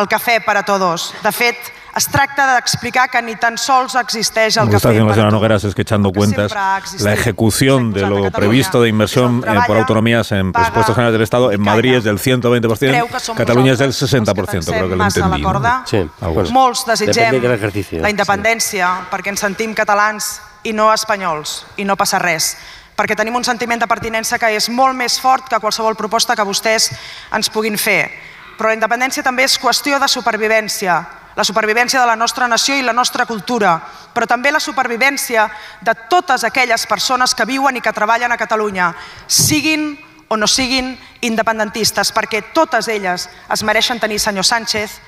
el 0.00 0.08
cafè 0.08 0.38
per 0.44 0.56
a 0.56 0.64
tots. 0.64 1.12
De 1.22 1.32
fet, 1.32 1.58
es 1.96 2.08
tracta 2.08 2.46
d'explicar 2.54 3.08
que 3.10 3.22
ni 3.22 3.36
tan 3.38 3.56
sols 3.58 3.94
existeix 4.00 4.56
el 4.58 4.68
que 4.68 4.78
para 4.78 4.94
señora 4.94 5.14
todos. 5.14 5.32
Nogueras 5.32 5.64
es 5.64 5.74
que 5.74 5.82
echando 5.82 6.12
cuentas 6.12 6.52
la 7.00 7.12
ejecución 7.12 7.92
de 7.92 8.02
lo 8.02 8.30
previsto 8.30 8.82
de 8.82 8.88
inversión 8.88 9.44
eh, 9.46 9.58
por 9.66 9.76
autonomías 9.76 10.32
en 10.32 10.52
presupuestos 10.52 10.94
generales 10.94 11.14
del 11.14 11.22
Estado 11.22 11.52
en 11.52 11.60
Madrid 11.60 11.96
es 11.96 12.04
del 12.04 12.18
120%, 12.18 12.78
Creu 12.78 13.08
que 13.08 13.20
som 13.20 13.36
Cataluña 13.36 13.72
es 13.72 13.78
del 13.78 13.92
60%, 13.92 14.64
creo 14.64 14.88
que 14.88 14.96
lo. 14.96 15.38
¿no? 15.38 15.44
corda. 15.44 15.82
Sí. 15.86 16.02
Molts 16.50 16.84
desitgem 16.86 17.40
de 17.40 18.00
la 18.02 18.10
independència 18.10 18.90
perquè 19.10 19.30
ens 19.34 19.42
sentim 19.44 19.74
catalans 19.74 20.40
i 20.64 20.72
no 20.72 20.90
espanyols, 20.92 21.64
i 21.76 21.84
no 21.84 21.96
passa 21.96 22.18
res 22.18 22.54
perquè 22.94 23.16
tenim 23.18 23.34
un 23.34 23.44
sentiment 23.44 23.80
de 23.82 23.88
pertinença 23.90 24.38
que 24.38 24.52
és 24.54 24.68
molt 24.70 24.94
més 24.96 25.18
fort 25.20 25.48
que 25.50 25.58
qualsevol 25.58 25.96
proposta 25.98 26.36
que 26.38 26.46
vostès 26.46 26.92
ens 27.34 27.50
puguin 27.50 27.74
fer. 27.78 28.06
Però 28.54 28.70
la 28.70 28.78
independència 28.78 29.24
també 29.26 29.42
és 29.48 29.58
qüestió 29.58 29.98
de 29.98 30.06
supervivència, 30.08 31.00
la 31.34 31.44
supervivència 31.44 32.00
de 32.00 32.06
la 32.06 32.16
nostra 32.16 32.48
nació 32.48 32.76
i 32.78 32.82
la 32.82 32.92
nostra 32.92 33.26
cultura, 33.26 33.76
però 34.14 34.26
també 34.26 34.52
la 34.52 34.62
supervivència 34.62 35.48
de 35.80 35.94
totes 36.10 36.44
aquelles 36.44 36.86
persones 36.86 37.34
que 37.34 37.46
viuen 37.48 37.76
i 37.76 37.82
que 37.82 37.92
treballen 37.92 38.32
a 38.32 38.38
Catalunya, 38.38 38.92
siguin 39.26 39.92
o 40.28 40.36
no 40.36 40.46
siguin 40.46 40.94
independentistes, 41.20 42.12
perquè 42.14 42.42
totes 42.54 42.88
elles 42.88 43.28
es 43.28 43.62
mereixen 43.62 44.00
tenir, 44.00 44.20
senyor 44.20 44.46
Sánchez, 44.46 45.00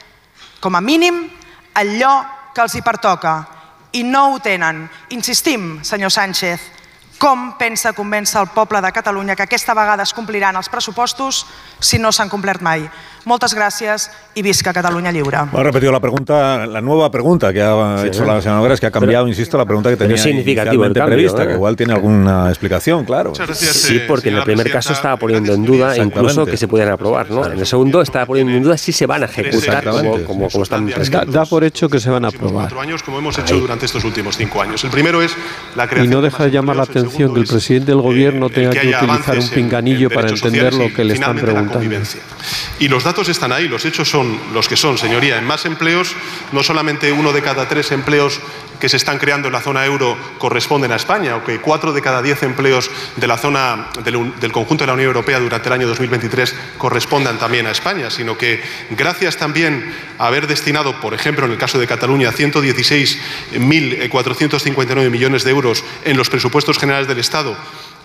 com 0.61 0.75
a 0.77 0.81
mínim, 0.81 1.29
lloc 1.99 2.55
que 2.55 2.65
els 2.65 2.75
hi 2.75 2.83
pertoca. 2.83 3.37
I 3.93 4.03
no 4.05 4.33
ho 4.33 4.41
tenen. 4.41 4.87
Insistim, 5.11 5.79
senyor 5.85 6.11
Sánchez, 6.13 6.61
com 7.19 7.55
pensa 7.57 7.95
convèncer 7.97 8.41
el 8.43 8.53
poble 8.53 8.81
de 8.85 8.93
Catalunya 8.93 9.37
que 9.37 9.47
aquesta 9.47 9.75
vegada 9.75 10.05
es 10.05 10.13
compliran 10.13 10.57
els 10.57 10.69
pressupostos 10.69 11.47
si 11.81 11.99
no 11.99 12.13
s'han 12.13 12.29
complert 12.29 12.61
mai? 12.61 12.85
Moltes 13.27 13.57
gràcies 13.59 14.05
i 14.39 14.43
visca 14.47 14.71
Catalunya 14.73 15.11
lliure. 15.11 15.37
Ha 15.51 15.63
repetido 15.65 15.91
la 15.91 15.99
pregunta, 15.99 16.65
la 16.65 16.81
nueva 16.81 17.11
pregunta 17.11 17.53
que 17.53 17.61
ha 17.61 17.99
Sí. 18.03 18.07
hecho 18.07 18.25
la 18.25 18.41
señora 18.41 18.59
Nogueras, 18.59 18.79
que 18.79 18.87
ha 18.87 18.91
cambiado, 18.93 19.27
insisto, 19.27 19.59
la 19.59 19.65
pregunta 19.65 19.91
que 19.91 19.97
tenía 19.97 20.15
es 20.15 20.27
inicialmente 20.27 21.01
cambio, 21.01 21.17
prevista, 21.17 21.43
¿eh? 21.43 21.47
que 21.49 21.53
igual 21.55 21.75
tiene 21.75 21.95
alguna 21.95 22.49
explicación, 22.51 23.05
claro. 23.05 23.33
Sí, 23.53 24.01
porque 24.07 24.29
en 24.29 24.37
el 24.37 24.45
primer 24.45 24.71
caso 24.71 24.93
estaba 24.93 25.17
poniendo 25.17 25.55
en 25.55 25.65
duda 25.65 25.97
incluso 25.97 26.47
que 26.47 26.57
se 26.57 26.69
pudieran 26.69 26.95
aprobar, 26.95 27.29
¿no? 27.31 27.45
En 27.47 27.59
el 27.59 27.67
segundo 27.67 28.01
estaba 28.01 28.27
poniendo 28.27 28.53
en 28.53 28.63
duda 28.63 28.79
si 28.79 28.93
se 28.93 29.07
van 29.07 29.23
a 29.25 29.27
ejecutar 29.27 29.83
como, 29.85 30.23
como, 30.23 30.49
como 30.49 30.63
están 30.63 30.87
prescritos. 30.87 31.35
da 31.35 31.45
por 31.45 31.65
hecho 31.65 31.89
que 31.89 31.99
se 31.99 32.11
van 32.11 32.25
a 32.25 32.29
aprobar. 32.29 32.73
años, 32.79 33.03
como 33.03 33.19
hemos 33.19 33.37
hecho 33.39 33.59
durante 33.59 33.87
estos 33.87 34.05
últimos 34.05 34.37
cinco 34.37 34.63
años. 34.63 34.85
El 34.85 34.91
primero 34.91 35.21
es 35.21 35.35
la 35.75 35.85
Y 35.85 35.89
creación 35.89 36.11
no 36.13 36.21
de 36.21 36.29
deja 36.31 36.45
de 36.45 36.51
llamar 36.53 36.77
la 36.77 36.85
atención 36.85 37.35
que 37.35 37.41
el 37.41 37.47
presidente 37.47 37.91
del 37.91 38.03
gobierno 38.03 38.51
tenga 38.51 38.71
que 38.71 38.89
utilizar 38.89 39.37
un 39.39 39.49
pinganillo 39.49 40.11
para 40.11 40.29
entender 40.29 40.75
lo 40.75 40.85
y 40.85 40.93
que 40.93 41.03
le 41.05 41.15
están 41.15 41.37
preguntando. 41.37 41.91
Y 42.79 42.89
los 42.89 43.03
datos 43.05 43.16
están 43.23 43.53
ahí, 43.53 43.69
los 43.69 43.85
hechos 43.85 44.09
son 44.09 44.39
los 44.53 44.69
que 44.69 44.77
son, 44.77 44.99
señoría. 44.99 45.39
En 45.39 45.45
más 45.45 45.65
empleos, 45.65 46.15
no 46.53 46.63
solamente 46.63 47.13
uno 47.13 47.33
de 47.33 47.43
cada 47.43 47.69
tres 47.69 47.93
empleos 47.93 48.41
que 48.79 48.89
se 48.89 48.97
están 48.97 49.19
creando 49.19 49.49
en 49.49 49.53
la 49.53 49.61
zona 49.61 49.85
euro 49.85 50.17
corresponden 50.39 50.93
a 50.93 50.97
España, 50.97 51.37
o 51.37 51.45
que 51.45 51.61
cuatro 51.61 51.93
de 51.93 52.01
cada 52.03 52.23
diez 52.23 52.43
empleos 52.43 52.91
de 53.17 53.27
la 53.27 53.37
zona 53.39 53.89
del 54.05 54.53
conjunto 54.53 54.85
de 54.85 54.89
la 54.89 54.93
Unión 54.95 55.09
Europea 55.09 55.41
durante 55.41 55.69
el 55.69 55.73
año 55.73 55.89
2023 55.89 56.55
correspondan 56.79 57.39
también 57.39 57.67
a 57.67 57.71
España, 57.71 58.11
sino 58.11 58.39
que 58.39 58.63
gracias 58.91 59.37
también 59.37 59.95
a 60.19 60.27
haber 60.27 60.47
destinado, 60.47 61.01
por 61.01 61.15
ejemplo, 61.15 61.47
en 61.47 61.53
el 61.53 61.59
caso 61.59 61.79
de 61.79 61.87
Cataluña, 61.87 62.33
116.459 62.33 65.11
millones 65.11 65.45
de 65.45 65.51
euros 65.51 65.85
en 66.05 66.17
los 66.17 66.29
presupuestos 66.29 66.79
generales 66.79 67.07
del 67.09 67.19
Estado, 67.19 67.57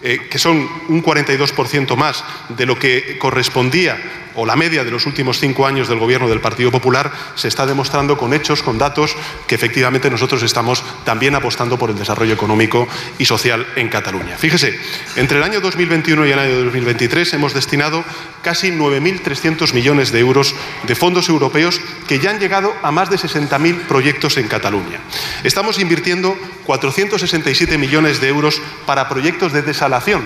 eh, 0.01 0.27
que 0.29 0.39
son 0.39 0.67
un 0.87 1.03
42% 1.03 1.95
más 1.95 2.23
de 2.49 2.65
lo 2.65 2.79
que 2.79 3.17
correspondía 3.19 3.97
o 4.35 4.45
la 4.45 4.55
media 4.55 4.83
de 4.83 4.91
los 4.91 5.05
últimos 5.05 5.39
cinco 5.39 5.65
años 5.65 5.87
del 5.87 5.99
gobierno 5.99 6.29
del 6.29 6.41
Partido 6.41 6.71
Popular, 6.71 7.11
se 7.35 7.47
está 7.47 7.65
demostrando 7.65 8.17
con 8.17 8.33
hechos, 8.33 8.63
con 8.63 8.77
datos, 8.77 9.15
que 9.47 9.55
efectivamente 9.55 10.09
nosotros 10.09 10.43
estamos 10.43 10.83
también 11.03 11.35
apostando 11.35 11.77
por 11.77 11.89
el 11.89 11.97
desarrollo 11.97 12.33
económico 12.33 12.87
y 13.17 13.25
social 13.25 13.65
en 13.75 13.89
Cataluña. 13.89 14.37
Fíjese, 14.37 14.79
entre 15.15 15.37
el 15.37 15.43
año 15.43 15.61
2021 15.61 16.25
y 16.25 16.31
el 16.31 16.39
año 16.39 16.63
2023 16.63 17.33
hemos 17.33 17.53
destinado 17.53 18.03
casi 18.41 18.71
9.300 18.71 19.73
millones 19.73 20.11
de 20.11 20.19
euros 20.19 20.55
de 20.87 20.95
fondos 20.95 21.29
europeos 21.29 21.79
que 22.07 22.19
ya 22.19 22.31
han 22.31 22.39
llegado 22.39 22.73
a 22.81 22.91
más 22.91 23.09
de 23.09 23.17
60.000 23.17 23.87
proyectos 23.87 24.37
en 24.37 24.47
Cataluña. 24.47 24.99
Estamos 25.43 25.79
invirtiendo 25.79 26.37
467 26.65 27.77
millones 27.77 28.21
de 28.21 28.29
euros 28.29 28.61
para 28.85 29.09
proyectos 29.09 29.53
de 29.53 29.61
desalación. 29.61 30.23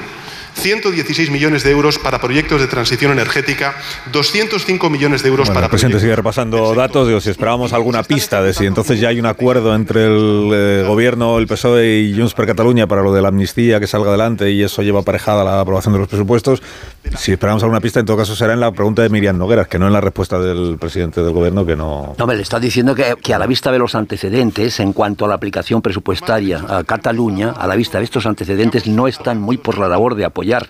116 0.55 1.29
millones 1.29 1.63
de 1.63 1.71
euros 1.71 1.99
para 1.99 2.19
proyectos 2.19 2.61
de 2.61 2.67
transición 2.67 3.11
energética, 3.11 3.75
205 4.11 4.89
millones 4.89 5.21
de 5.21 5.29
euros 5.29 5.47
Bueno, 5.47 5.55
para 5.55 5.65
el 5.67 5.69
presidente 5.69 5.99
sigue 5.99 6.15
repasando 6.15 6.73
datos. 6.73 7.07
Digo, 7.07 7.21
si 7.21 7.29
esperábamos 7.29 7.73
alguna 7.73 8.03
pista 8.03 8.41
de 8.41 8.53
si 8.53 8.65
entonces 8.65 8.99
ya 8.99 9.09
hay 9.09 9.19
un 9.19 9.25
acuerdo 9.25 9.75
entre 9.75 10.05
el 10.05 10.49
eh, 10.53 10.83
gobierno, 10.87 11.37
el 11.37 11.47
PSOE 11.47 11.99
y 11.99 12.17
Junts 12.17 12.33
per 12.33 12.47
Cataluña 12.47 12.87
para 12.87 13.01
lo 13.01 13.13
de 13.13 13.21
la 13.21 13.27
amnistía 13.27 13.79
que 13.79 13.87
salga 13.87 14.09
adelante 14.09 14.51
y 14.51 14.63
eso 14.63 14.81
lleva 14.81 15.01
aparejada 15.01 15.43
la 15.43 15.59
aprobación 15.59 15.93
de 15.93 15.99
los 15.99 16.07
presupuestos. 16.07 16.63
Si 17.17 17.33
esperamos 17.33 17.61
alguna 17.61 17.81
pista, 17.81 17.99
en 17.99 18.05
todo 18.05 18.17
caso 18.17 18.35
será 18.35 18.53
en 18.53 18.59
la 18.59 18.71
pregunta 18.71 19.01
de 19.01 19.09
Miriam 19.09 19.37
Nogueras, 19.37 19.67
que 19.67 19.77
no 19.77 19.87
en 19.87 19.93
la 19.93 20.01
respuesta 20.01 20.39
del 20.39 20.77
presidente 20.79 21.21
del 21.21 21.33
gobierno, 21.33 21.65
que 21.65 21.75
no. 21.75 22.15
No, 22.17 22.27
me 22.27 22.35
le 22.35 22.41
está 22.41 22.59
diciendo 22.59 22.95
que, 22.95 23.15
que 23.21 23.33
a 23.33 23.39
la 23.39 23.45
vista 23.45 23.71
de 23.71 23.79
los 23.79 23.93
antecedentes, 23.93 24.79
en 24.79 24.93
cuanto 24.93 25.25
a 25.25 25.27
la 25.27 25.35
aplicación 25.35 25.81
presupuestaria 25.81 26.63
a 26.67 26.83
Cataluña, 26.83 27.51
a 27.51 27.67
la 27.67 27.75
vista 27.75 27.99
de 27.99 28.05
estos 28.05 28.25
antecedentes, 28.25 28.87
no 28.87 29.07
están 29.07 29.39
muy 29.39 29.57
por 29.57 29.77
la 29.77 29.87
labor 29.87 30.15
de 30.15 30.25
apoyar 30.25 30.44
al. 30.51 30.67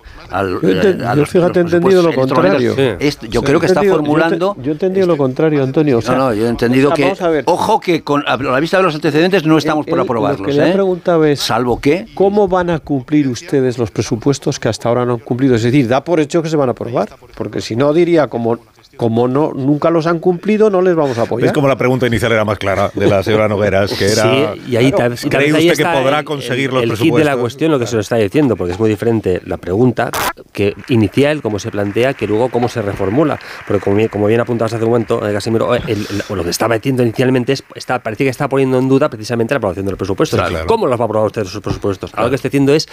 Yo, 0.61 0.69
ente- 0.69 0.89
eh, 0.91 1.13
yo 1.17 1.25
fíjate, 1.25 1.59
he 1.59 1.63
entendido 1.63 2.01
lo 2.03 2.13
contrario. 2.13 2.75
yo 2.75 3.41
Sí. 3.41 3.41
creo 3.43 3.59
que 3.59 3.65
He 3.65 3.69
está 3.69 3.83
formulando. 3.83 4.55
Yo, 4.61 4.69
he 4.71 4.73
entendido 4.73 5.07
lo 5.07 5.17
contrario, 5.17 5.63
Antonio. 5.63 5.97
o 5.97 6.01
sea, 6.01 6.15
no, 6.15 6.25
no, 6.29 6.33
yo 6.33 6.45
he 6.45 6.49
entendido 6.49 6.89
o 6.89 6.89
sea, 6.89 6.95
que. 6.95 7.03
vamos 7.03 7.21
a 7.21 7.29
ver. 7.29 7.43
Ojo 7.47 7.79
que 7.79 8.03
con, 8.03 8.23
a 8.27 8.37
la 8.37 8.59
vista 8.59 8.77
de 8.77 8.83
los 8.83 8.95
antecedentes 8.95 9.45
no 9.45 9.57
estamos 9.57 9.85
por 9.85 9.97
Él- 9.99 10.03
aprobarlos. 10.05 10.41
Lo 10.41 10.47
que 10.47 10.53
le 10.53 10.65
¿eh? 10.67 10.69
ha 10.69 10.73
preguntado 10.73 11.25
es, 11.25 11.39
Salvo 11.39 11.79
que. 11.79 12.07
¿cómo 12.13 12.47
van 12.47 12.69
a 12.69 12.79
cumplir 12.79 13.27
ustedes 13.27 13.77
los 13.77 13.91
presupuestos 13.91 14.59
que 14.59 14.69
hasta 14.69 14.89
ahora 14.89 15.05
no 15.05 15.13
han 15.13 15.19
cumplido? 15.19 15.55
Es 15.55 15.63
decir, 15.63 15.87
da 15.87 16.03
por 16.03 16.19
hecho 16.19 16.41
que 16.41 16.49
se 16.49 16.55
van 16.57 16.69
a 16.69 16.71
aprobar, 16.73 17.09
porque 17.35 17.61
si 17.61 17.75
no 17.75 17.93
diría 17.93 18.27
como 18.27 18.57
como 18.97 19.27
no 19.27 19.51
nunca 19.53 19.89
los 19.89 20.07
han 20.07 20.19
cumplido, 20.19 20.69
no 20.69 20.81
les 20.81 20.95
vamos 20.95 21.17
a 21.17 21.23
apoyar. 21.23 21.47
Es 21.47 21.53
como 21.53 21.67
la 21.67 21.77
pregunta 21.77 22.07
inicial 22.07 22.31
era 22.31 22.45
más 22.45 22.57
clara 22.57 22.91
de 22.93 23.07
la 23.07 23.23
señora 23.23 23.47
Nogueras, 23.47 23.93
que 23.93 24.05
era. 24.11 24.53
Sí, 24.53 24.61
y 24.71 24.75
ahí, 24.75 24.91
tal- 24.91 25.15
¿Cree 25.15 25.51
usted 25.51 25.55
ahí 25.55 25.69
que 25.71 25.83
podrá 25.85 26.19
el- 26.19 26.25
conseguir 26.25 26.69
el, 26.69 26.73
los 26.75 26.83
el 26.83 26.89
presupuestos? 26.89 27.17
de 27.19 27.25
la 27.25 27.37
cuestión, 27.37 27.71
lo 27.71 27.79
que 27.79 27.87
se 27.87 27.95
lo 27.95 28.01
está 28.01 28.15
diciendo, 28.17 28.55
porque 28.55 28.73
es 28.73 28.79
muy 28.79 28.89
diferente 28.89 29.41
la 29.45 29.57
pregunta 29.57 30.11
que 30.51 30.73
inicial, 30.89 31.41
cómo 31.41 31.59
se 31.59 31.71
plantea, 31.71 32.13
que 32.13 32.27
luego 32.27 32.49
cómo 32.49 32.69
se 32.69 32.81
reformula. 32.81 33.39
Porque 33.67 33.83
como 33.83 33.95
bien, 33.97 34.09
como 34.09 34.27
bien 34.27 34.39
apuntabas 34.39 34.73
hace 34.73 34.83
un 34.83 34.91
momento, 34.91 35.27
eh, 35.27 35.33
Casimiro, 35.33 35.75
eh, 35.75 35.81
el- 35.87 36.07
el- 36.29 36.35
lo 36.37 36.43
que 36.43 36.49
estaba 36.49 36.75
diciendo 36.75 37.03
inicialmente 37.03 37.53
es, 37.53 37.63
está, 37.75 37.99
parece 38.01 38.23
que 38.23 38.29
está 38.29 38.47
poniendo 38.47 38.77
en 38.79 38.87
duda 38.87 39.09
precisamente 39.09 39.53
la 39.53 39.57
aprobación 39.57 39.85
de 39.85 39.91
los 39.91 39.97
presupuestos. 39.99 40.39
Claro. 40.39 40.65
¿Cómo 40.67 40.87
los 40.87 40.99
va 40.99 41.03
a 41.03 41.05
aprobar 41.07 41.27
usted 41.27 41.41
esos 41.43 41.61
presupuestos? 41.61 42.11
Ahora 42.13 42.25
Lo 42.25 42.29
que 42.29 42.35
está 42.35 42.47
haciendo 42.47 42.73
es, 42.73 42.87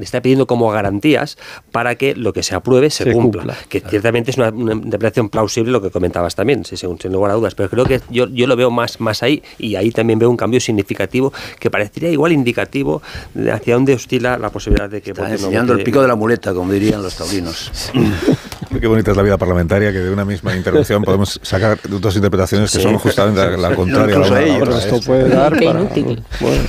está 0.00 0.20
pidiendo 0.20 0.46
como 0.46 0.70
garantías 0.70 1.36
para 1.72 1.94
que 1.96 2.14
lo 2.14 2.32
que 2.32 2.42
se 2.42 2.54
apruebe 2.54 2.90
se, 2.90 3.04
Se 3.04 3.12
cumpla. 3.12 3.42
cumpla. 3.42 3.58
Que 3.68 3.80
ciertamente 3.80 4.30
es 4.30 4.36
una, 4.36 4.50
una 4.50 4.72
interpretación 4.74 5.28
plausible 5.28 5.47
lo 5.56 5.80
que 5.80 5.90
comentabas 5.90 6.34
también, 6.34 6.64
sí, 6.64 6.76
según, 6.76 6.98
sin 7.00 7.12
lugar 7.12 7.32
a 7.32 7.34
dudas. 7.34 7.54
Pero 7.54 7.68
creo 7.68 7.84
que 7.84 8.00
yo, 8.10 8.28
yo 8.28 8.46
lo 8.46 8.56
veo 8.56 8.70
más, 8.70 9.00
más 9.00 9.22
ahí 9.22 9.42
y 9.58 9.76
ahí 9.76 9.90
también 9.90 10.18
veo 10.18 10.30
un 10.30 10.36
cambio 10.36 10.60
significativo 10.60 11.32
que 11.58 11.70
parecería 11.70 12.10
igual 12.10 12.32
indicativo 12.32 13.02
de 13.34 13.50
hacia 13.52 13.74
dónde 13.74 13.94
oscila 13.94 14.38
la 14.38 14.50
posibilidad 14.50 14.88
de 14.88 15.00
que 15.02 15.10
Está 15.10 15.30
enseñando 15.30 15.72
el 15.72 15.82
pico 15.82 16.00
de 16.00 16.08
la 16.08 16.14
muleta, 16.14 16.54
como 16.54 16.72
dirían 16.72 17.02
los 17.02 17.16
taurinos. 17.16 17.72
Qué 18.80 18.86
bonita 18.86 19.10
es 19.12 19.16
la 19.16 19.22
vida 19.22 19.38
parlamentaria, 19.38 19.92
que 19.92 19.98
de 19.98 20.10
una 20.10 20.24
misma 20.24 20.54
intervención 20.54 21.02
podemos 21.02 21.40
sacar 21.42 21.78
dos 21.88 22.14
interpretaciones 22.16 22.70
que 22.70 22.78
Sí. 22.78 22.82
son 22.82 22.98
justamente 22.98 23.40
la, 23.40 23.56
la 23.56 23.74
contraria. 23.74 24.14
incluso 24.16 24.34
la 24.34 24.40
una 24.40 24.44
a 24.44 24.46
la 24.48 24.54
ellos. 24.56 24.68
otra. 24.68 24.78
Esto 24.78 24.96
Es- 24.96 25.06
puede 25.06 25.28
dar 25.28 25.58
Qué 25.58 25.66
para- 25.66 25.80
inútil. 25.80 26.22
Bueno. 26.40 26.62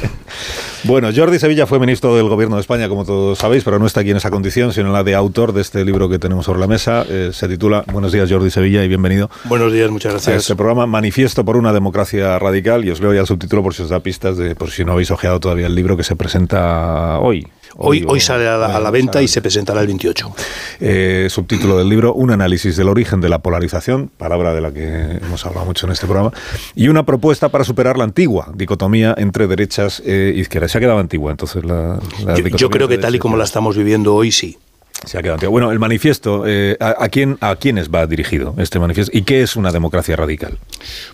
Bueno, 0.86 1.10
Jordi 1.14 1.40
Sevilla 1.40 1.68
fue 1.68 1.78
ministro 1.78 2.16
del 2.16 2.30
Gobierno 2.30 2.56
de 2.56 2.62
España, 2.62 2.88
como 2.88 3.04
todos 3.04 3.38
sabéis, 3.38 3.66
pero 3.66 3.80
no 3.80 3.86
está 3.86 4.00
aquí 4.00 4.12
en 4.12 4.18
esa 4.18 4.32
condición, 4.32 4.72
sino 4.72 4.88
en 4.88 4.94
la 4.94 5.04
de 5.04 5.14
autor 5.14 5.52
de 5.52 5.60
este 5.60 5.84
libro 5.84 6.08
que 6.08 6.20
tenemos 6.20 6.46
sobre 6.46 6.62
la 6.62 6.68
mesa. 6.68 7.06
Eh, 7.10 7.32
se 7.34 7.50
titula 7.50 7.84
Buenos 7.92 8.14
días, 8.14 8.32
Jordi 8.32 8.50
Sevilla, 8.50 8.82
y 8.84 8.88
bienvenido 8.88 9.30
Buenos 9.44 9.74
días, 9.74 9.92
muchas 9.92 10.12
a 10.12 10.14
gracias. 10.14 10.38
este 10.44 10.56
programa 10.56 10.86
Manifiesto 10.86 11.44
por 11.44 11.58
una 11.58 11.74
democracia 11.74 12.40
radical. 12.40 12.86
Y 12.86 12.92
os 12.92 13.02
leo 13.02 13.14
ya 13.14 13.20
el 13.20 13.28
subtítulo 13.28 13.62
por 13.62 13.74
si 13.74 13.84
os 13.84 13.90
da 13.90 14.00
pistas, 14.00 14.38
de, 14.38 14.56
por 14.56 14.72
si 14.72 14.86
no 14.86 14.94
habéis 14.94 15.12
ojeado 15.12 15.42
todavía 15.42 15.68
el 15.68 15.76
libro 15.76 15.98
que 15.98 16.04
se 16.04 16.16
presenta 16.16 17.20
hoy. 17.20 17.46
Hoy, 17.76 18.06
hoy 18.08 18.20
sale 18.20 18.48
a 18.48 18.58
la, 18.58 18.76
a 18.76 18.80
la 18.80 18.92
venta 18.92 19.22
y 19.22 19.28
se 19.28 19.42
presentará 19.42 19.82
el 19.82 19.88
28. 19.88 20.34
Eh, 20.80 21.28
subtítulo 21.30 21.78
del 21.78 21.90
libro, 21.90 22.14
un 22.14 22.32
análisis 22.32 22.76
del 22.78 22.90
origen 22.90 23.22
de 23.22 23.30
la 23.30 23.40
polarización, 23.40 24.10
palabra 24.18 24.54
de 24.54 24.62
la 24.62 24.72
que 24.72 25.20
hemos 25.22 25.46
hablado 25.46 25.66
mucho 25.66 25.86
en 25.86 25.92
este 25.92 26.06
programa, 26.06 26.32
y 26.76 26.88
una 26.88 27.06
propuesta 27.06 27.50
para 27.50 27.64
superar 27.64 27.98
la 27.98 28.04
antigua 28.04 28.52
dicotomía 28.56 29.14
entre 29.18 29.48
derechas 29.48 30.02
e 30.06 30.34
izquierdas. 30.36 30.72
Se 30.72 30.78
ha 30.78 30.82
quedado 30.82 31.00
antigua 31.00 31.32
entonces 31.32 31.64
la, 31.64 32.00
la 32.24 32.36
Yo, 32.36 32.70
creo 32.70 32.88
que 32.88 32.98
tal 32.98 33.16
y 33.16 33.20
como 33.20 33.38
la 33.38 33.44
estamos 33.44 33.78
viviendo 33.78 34.16
hoy, 34.16 34.32
sí. 34.32 34.58
Se 35.06 35.18
ha 35.18 35.22
quedado. 35.22 35.50
Bueno, 35.50 35.72
el 35.72 35.80
manifiesto, 35.80 36.44
eh, 36.46 36.76
¿a, 36.80 37.04
a 37.04 37.10
quién, 37.10 37.38
¿a 37.40 37.56
quiénes 37.56 37.90
va 37.90 38.06
dirigido 38.06 38.54
este 38.58 38.80
manifiesto? 38.80 39.18
¿Y 39.18 39.22
qué 39.22 39.42
es 39.42 39.56
una 39.56 39.72
democracia 39.72 40.16
radical? 40.16 40.58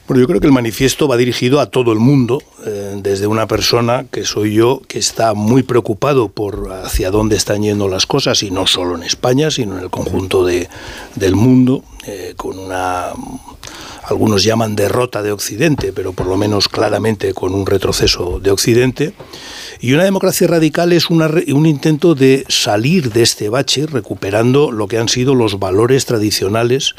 Bueno, 0.07 0.21
yo 0.21 0.27
creo 0.27 0.39
que 0.39 0.47
el 0.47 0.53
manifiesto 0.53 1.07
va 1.07 1.17
dirigido 1.17 1.59
a 1.59 1.67
todo 1.67 1.93
el 1.93 1.99
mundo, 1.99 2.41
eh, 2.65 2.95
desde 3.01 3.27
una 3.27 3.47
persona 3.47 4.05
que 4.11 4.25
soy 4.25 4.55
yo, 4.55 4.81
que 4.87 4.97
está 4.97 5.33
muy 5.33 5.63
preocupado 5.63 6.29
por 6.29 6.71
hacia 6.83 7.11
dónde 7.11 7.35
están 7.35 7.61
yendo 7.61 7.87
las 7.87 8.05
cosas, 8.05 8.41
y 8.43 8.49
no 8.49 8.65
solo 8.65 8.95
en 8.95 9.03
España, 9.03 9.51
sino 9.51 9.77
en 9.77 9.83
el 9.83 9.89
conjunto 9.89 10.45
de, 10.45 10.67
del 11.15 11.35
mundo, 11.35 11.83
eh, 12.07 12.33
con 12.35 12.57
una 12.57 13.09
algunos 14.03 14.43
llaman 14.43 14.75
derrota 14.75 15.23
de 15.23 15.31
Occidente, 15.31 15.91
pero 15.93 16.13
por 16.13 16.27
lo 16.27 16.37
menos 16.37 16.69
claramente 16.69 17.33
con 17.33 17.53
un 17.53 17.65
retroceso 17.65 18.39
de 18.39 18.51
Occidente. 18.51 19.13
Y 19.79 19.93
una 19.93 20.03
democracia 20.03 20.47
radical 20.47 20.93
es 20.93 21.09
un 21.09 21.65
intento 21.65 22.15
de 22.15 22.45
salir 22.47 23.11
de 23.11 23.23
este 23.23 23.49
bache 23.49 23.87
recuperando 23.87 24.71
lo 24.71 24.87
que 24.87 24.97
han 24.97 25.09
sido 25.09 25.35
los 25.35 25.59
valores 25.59 26.05
tradicionales 26.05 26.95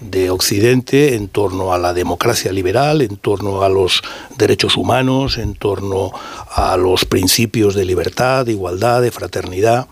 de 0.00 0.30
Occidente 0.30 1.14
en 1.14 1.28
torno 1.28 1.72
a 1.72 1.78
la 1.78 1.94
democracia 1.94 2.52
liberal, 2.52 3.00
en 3.00 3.16
torno 3.16 3.62
a 3.62 3.68
los 3.68 4.02
derechos 4.36 4.76
humanos, 4.76 5.38
en 5.38 5.54
torno 5.54 6.10
a 6.50 6.76
los 6.76 7.04
principios 7.04 7.74
de 7.74 7.84
libertad, 7.84 8.44
de 8.44 8.52
igualdad, 8.52 9.00
de 9.00 9.10
fraternidad, 9.10 9.86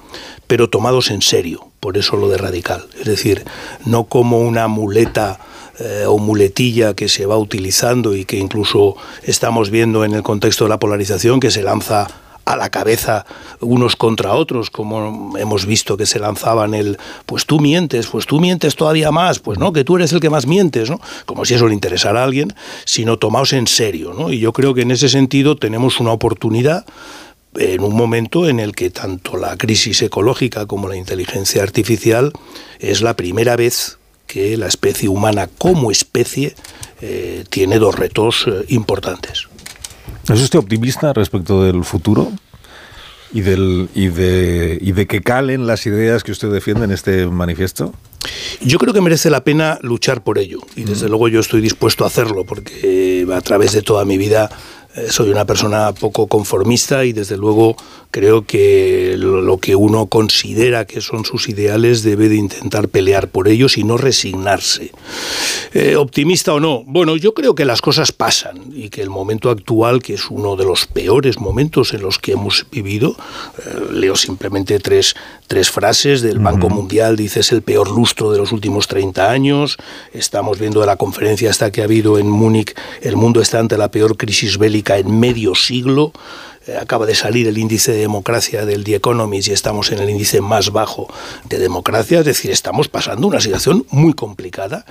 pero 0.46 0.68
tomados 0.68 1.10
en 1.10 1.22
serio. 1.22 1.68
Por 1.80 1.96
eso 1.96 2.16
lo 2.16 2.28
de 2.28 2.38
radical. 2.38 2.86
Es 2.98 3.06
decir, 3.06 3.44
no 3.84 4.04
como 4.04 4.40
una 4.40 4.68
muleta 4.68 5.38
eh, 5.78 6.04
o 6.06 6.18
muletilla 6.18 6.94
que 6.94 7.08
se 7.08 7.26
va 7.26 7.36
utilizando 7.36 8.14
y 8.14 8.24
que 8.24 8.36
incluso 8.36 8.96
estamos 9.22 9.70
viendo 9.70 10.04
en 10.04 10.14
el 10.14 10.22
contexto 10.22 10.64
de 10.64 10.70
la 10.70 10.78
polarización 10.78 11.40
que 11.40 11.50
se 11.50 11.62
lanza 11.62 12.08
a 12.44 12.56
la 12.56 12.70
cabeza 12.70 13.24
unos 13.60 13.96
contra 13.96 14.34
otros, 14.34 14.70
como 14.70 15.36
hemos 15.38 15.66
visto 15.66 15.96
que 15.96 16.06
se 16.06 16.18
lanzaban 16.18 16.74
el, 16.74 16.98
pues 17.26 17.46
tú 17.46 17.58
mientes, 17.58 18.06
pues 18.06 18.26
tú 18.26 18.40
mientes 18.40 18.76
todavía 18.76 19.10
más, 19.10 19.38
pues 19.38 19.58
no, 19.58 19.72
que 19.72 19.84
tú 19.84 19.96
eres 19.96 20.12
el 20.12 20.20
que 20.20 20.30
más 20.30 20.46
mientes, 20.46 20.90
¿no? 20.90 21.00
Como 21.26 21.44
si 21.44 21.54
eso 21.54 21.66
le 21.66 21.74
interesara 21.74 22.20
a 22.20 22.24
alguien, 22.24 22.54
sino 22.84 23.18
tomaos 23.18 23.52
en 23.52 23.66
serio, 23.66 24.14
¿no? 24.16 24.30
Y 24.30 24.38
yo 24.38 24.52
creo 24.52 24.74
que 24.74 24.82
en 24.82 24.90
ese 24.90 25.08
sentido 25.08 25.56
tenemos 25.56 26.00
una 26.00 26.12
oportunidad 26.12 26.84
en 27.56 27.82
un 27.82 27.94
momento 27.94 28.48
en 28.48 28.60
el 28.60 28.74
que 28.74 28.90
tanto 28.90 29.36
la 29.36 29.56
crisis 29.56 30.02
ecológica 30.02 30.66
como 30.66 30.88
la 30.88 30.96
inteligencia 30.96 31.62
artificial 31.62 32.32
es 32.80 33.00
la 33.00 33.14
primera 33.14 33.56
vez 33.56 33.98
que 34.26 34.56
la 34.56 34.66
especie 34.66 35.08
humana 35.08 35.48
como 35.58 35.90
especie 35.90 36.54
eh, 37.00 37.44
tiene 37.50 37.78
dos 37.78 37.94
retos 37.94 38.46
eh, 38.46 38.64
importantes. 38.68 39.48
¿Es 40.28 40.40
usted 40.40 40.58
optimista 40.58 41.12
respecto 41.12 41.62
del 41.62 41.84
futuro? 41.84 42.32
Y, 43.32 43.40
del, 43.40 43.88
y, 43.94 44.08
de, 44.08 44.78
y 44.80 44.92
de 44.92 45.06
que 45.06 45.20
calen 45.20 45.66
las 45.66 45.86
ideas 45.86 46.22
que 46.22 46.30
usted 46.30 46.50
defiende 46.50 46.84
en 46.84 46.92
este 46.92 47.26
manifiesto? 47.26 47.92
Yo 48.60 48.78
creo 48.78 48.94
que 48.94 49.00
merece 49.00 49.28
la 49.28 49.42
pena 49.42 49.78
luchar 49.82 50.22
por 50.22 50.38
ello 50.38 50.60
y 50.76 50.84
desde 50.84 51.08
luego 51.08 51.28
yo 51.28 51.40
estoy 51.40 51.60
dispuesto 51.60 52.04
a 52.04 52.06
hacerlo 52.06 52.44
porque 52.44 53.26
a 53.34 53.40
través 53.40 53.72
de 53.72 53.82
toda 53.82 54.04
mi 54.04 54.18
vida 54.18 54.50
eh, 54.50 54.54
soy 55.08 55.30
una 55.30 55.44
persona 55.44 55.92
poco 55.92 56.26
conformista 56.26 57.04
y 57.04 57.12
desde 57.12 57.36
luego 57.36 57.76
creo 58.14 58.46
que 58.46 59.16
lo, 59.18 59.58
que 59.58 59.74
uno 59.74 60.06
considera 60.06 60.84
que 60.84 61.00
son 61.00 61.24
sus 61.24 61.48
ideales 61.48 62.04
debe 62.04 62.28
de 62.28 62.36
intentar 62.36 62.88
pelear 62.88 63.26
por 63.26 63.48
ellos 63.48 63.76
y 63.76 63.82
no 63.82 63.96
resignarse. 63.96 64.92
Eh, 65.72 65.96
optimista 65.96 66.54
o 66.54 66.60
no, 66.60 66.84
bueno, 66.86 67.16
yo 67.16 67.34
creo 67.34 67.56
que 67.56 67.64
las 67.64 67.80
cosas 67.80 68.12
pasan 68.12 68.70
y 68.72 68.88
que 68.88 69.02
el 69.02 69.10
momento 69.10 69.50
actual, 69.50 70.00
que 70.00 70.14
es 70.14 70.30
uno 70.30 70.54
de 70.54 70.64
los 70.64 70.86
peores 70.86 71.40
momentos 71.40 71.92
en 71.92 72.02
los 72.02 72.20
que 72.20 72.32
hemos 72.32 72.64
vivido, 72.70 73.16
eh, 73.58 73.92
leo 73.92 74.14
simplemente 74.14 74.78
tres, 74.78 75.16
tres 75.48 75.72
frases 75.72 76.22
del 76.22 76.38
Banco 76.38 76.68
Mundial, 76.68 77.16
dice 77.16 77.40
es 77.40 77.50
el 77.50 77.62
peor 77.62 77.90
lustro 77.90 78.30
de 78.30 78.38
los 78.38 78.52
últimos 78.52 78.86
30 78.86 79.28
años, 79.28 79.76
estamos 80.12 80.60
viendo 80.60 80.80
de 80.80 80.86
la 80.86 80.96
conferencia 80.96 81.50
esta 81.50 81.72
que 81.72 81.80
ha 81.80 81.84
habido 81.84 82.16
en 82.20 82.30
Múnich, 82.30 82.76
el 83.02 83.16
mundo 83.16 83.40
está 83.40 83.58
ante 83.58 83.76
la 83.76 83.90
peor 83.90 84.16
crisis 84.16 84.56
bélica 84.56 84.83
en 84.86 85.18
medio 85.18 85.54
siglo, 85.54 86.12
eh, 86.66 86.76
acaba 86.80 87.04
de 87.04 87.14
salir 87.14 87.46
el 87.46 87.58
índice 87.58 87.92
de 87.92 87.98
democracia 87.98 88.64
del 88.64 88.84
The 88.84 88.94
Economist 88.94 89.48
y 89.48 89.52
estamos 89.52 89.92
en 89.92 89.98
el 89.98 90.08
índice 90.08 90.40
más 90.40 90.70
bajo 90.70 91.12
de 91.46 91.58
democracia, 91.58 92.20
es 92.20 92.24
decir, 92.24 92.50
estamos 92.50 92.88
pasando 92.88 93.26
una 93.26 93.40
situación 93.40 93.84
muy 93.90 94.14
complicada. 94.14 94.86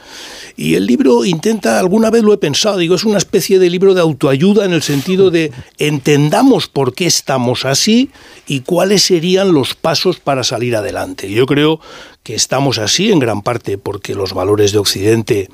Y 0.55 0.75
el 0.75 0.85
libro 0.85 1.25
intenta, 1.25 1.79
alguna 1.79 2.11
vez 2.11 2.21
lo 2.21 2.31
he 2.31 2.37
pensado, 2.37 2.77
digo, 2.77 2.93
es 2.95 3.05
una 3.05 3.17
especie 3.17 3.57
de 3.57 3.71
libro 3.71 3.95
de 3.95 4.01
autoayuda 4.01 4.65
en 4.65 4.73
el 4.73 4.83
sentido 4.83 5.31
de 5.31 5.51
entendamos 5.79 6.67
por 6.67 6.93
qué 6.93 7.07
estamos 7.07 7.65
así 7.65 8.11
y 8.47 8.59
cuáles 8.59 9.01
serían 9.01 9.53
los 9.53 9.73
pasos 9.73 10.19
para 10.19 10.43
salir 10.43 10.75
adelante. 10.75 11.31
Yo 11.31 11.47
creo 11.47 11.79
que 12.21 12.35
estamos 12.35 12.77
así 12.77 13.11
en 13.11 13.17
gran 13.17 13.41
parte 13.41 13.79
porque 13.79 14.13
los 14.13 14.33
valores 14.33 14.73
de 14.73 14.77
Occidente 14.77 15.49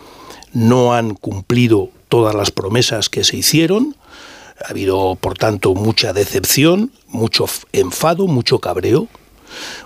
no 0.51 0.93
han 0.93 1.13
cumplido 1.13 1.91
todas 2.09 2.35
las 2.35 2.51
promesas 2.51 3.07
que 3.07 3.23
se 3.23 3.37
hicieron. 3.37 3.95
Ha 4.65 4.71
habido, 4.71 5.15
por 5.19 5.37
tanto, 5.37 5.73
mucha 5.73 6.13
decepción, 6.13 6.91
mucho 7.07 7.45
enfado, 7.73 8.27
mucho 8.27 8.59
cabreo. 8.59 9.07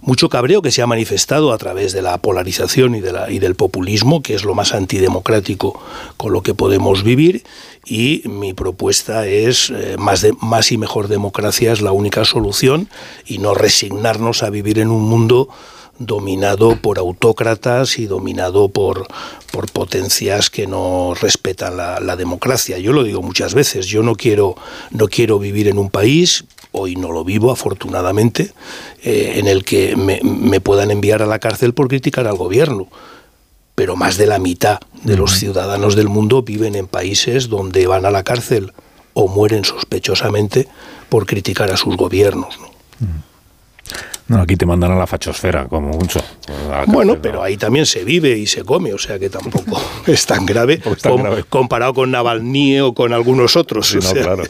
Mucho 0.01 0.27
cabreo 0.27 0.61
que 0.61 0.71
se 0.71 0.81
ha 0.81 0.87
manifestado 0.87 1.53
a 1.53 1.57
través 1.57 1.93
de 1.93 2.01
la 2.01 2.17
polarización 2.17 2.95
y, 2.95 2.99
de 2.99 3.13
la- 3.13 3.31
y 3.31 3.39
del 3.39 3.55
populismo, 3.55 4.21
que 4.21 4.33
es 4.35 4.43
lo 4.43 4.53
más 4.55 4.73
antidemocrático 4.73 5.79
con 6.17 6.33
lo 6.33 6.43
que 6.43 6.53
podemos 6.53 7.03
vivir. 7.03 7.43
Y 7.85 8.23
mi 8.25 8.53
propuesta 8.53 9.25
es 9.25 9.69
eh, 9.69 9.95
más, 9.97 10.19
de, 10.21 10.33
más 10.41 10.73
y 10.73 10.77
mejor 10.77 11.07
democracia 11.07 11.71
es 11.71 11.81
la 11.81 11.93
única 11.93 12.25
solución 12.25 12.89
y 13.25 13.37
no 13.37 13.53
resignarnos 13.53 14.43
a 14.43 14.49
vivir 14.49 14.79
en 14.79 14.89
un 14.89 15.03
mundo 15.03 15.47
dominado 16.05 16.75
por 16.77 16.99
autócratas 16.99 17.99
y 17.99 18.05
dominado 18.05 18.69
por, 18.69 19.07
por 19.51 19.71
potencias 19.71 20.49
que 20.49 20.67
no 20.67 21.13
respetan 21.19 21.77
la, 21.77 21.99
la 21.99 22.15
democracia. 22.15 22.77
Yo 22.77 22.93
lo 22.93 23.03
digo 23.03 23.21
muchas 23.21 23.53
veces, 23.53 23.87
yo 23.87 24.03
no 24.03 24.15
quiero, 24.15 24.55
no 24.91 25.07
quiero 25.07 25.39
vivir 25.39 25.67
en 25.67 25.77
un 25.77 25.89
país, 25.89 26.45
hoy 26.71 26.95
no 26.95 27.11
lo 27.11 27.23
vivo 27.23 27.51
afortunadamente, 27.51 28.53
eh, 29.03 29.33
en 29.37 29.47
el 29.47 29.63
que 29.63 29.95
me, 29.95 30.19
me 30.23 30.59
puedan 30.59 30.91
enviar 30.91 31.21
a 31.21 31.25
la 31.25 31.39
cárcel 31.39 31.73
por 31.73 31.87
criticar 31.87 32.27
al 32.27 32.37
gobierno 32.37 32.87
pero 33.75 33.95
más 33.95 34.17
de 34.17 34.27
la 34.27 34.37
mitad 34.37 34.79
de 35.03 35.17
los 35.17 35.31
ciudadanos 35.39 35.95
del 35.95 36.07
mundo 36.07 36.43
viven 36.43 36.75
en 36.75 36.87
países 36.87 37.49
donde 37.49 37.87
van 37.87 38.05
a 38.05 38.11
la 38.11 38.23
cárcel 38.23 38.71
o 39.13 39.27
mueren 39.27 39.65
sospechosamente 39.65 40.67
por 41.09 41.25
criticar 41.25 41.71
a 41.71 41.77
sus 41.77 41.95
gobiernos. 41.97 42.59
¿no? 42.59 42.67
No, 44.27 44.41
aquí 44.41 44.55
te 44.55 44.65
mandan 44.65 44.91
a 44.91 44.95
la 44.95 45.05
fachosfera, 45.05 45.65
como 45.67 45.89
mucho. 45.89 46.21
Bueno, 46.87 47.17
pero 47.21 47.43
ahí 47.43 47.57
también 47.57 47.85
se 47.85 48.03
vive 48.05 48.37
y 48.37 48.47
se 48.47 48.63
come, 48.63 48.93
o 48.93 48.97
sea 48.97 49.19
que 49.19 49.29
tampoco 49.29 49.79
es 50.07 50.25
tan 50.25 50.45
grave, 50.45 50.77
tan 50.77 50.95
com- 51.13 51.21
grave. 51.21 51.43
comparado 51.49 51.93
con 51.93 52.11
Navalny 52.11 52.79
o 52.79 52.93
con 52.93 53.11
algunos 53.13 53.55
otros. 53.57 53.87
Sí, 53.89 53.97
o 53.97 54.01
sea, 54.01 54.23
claro, 54.23 54.43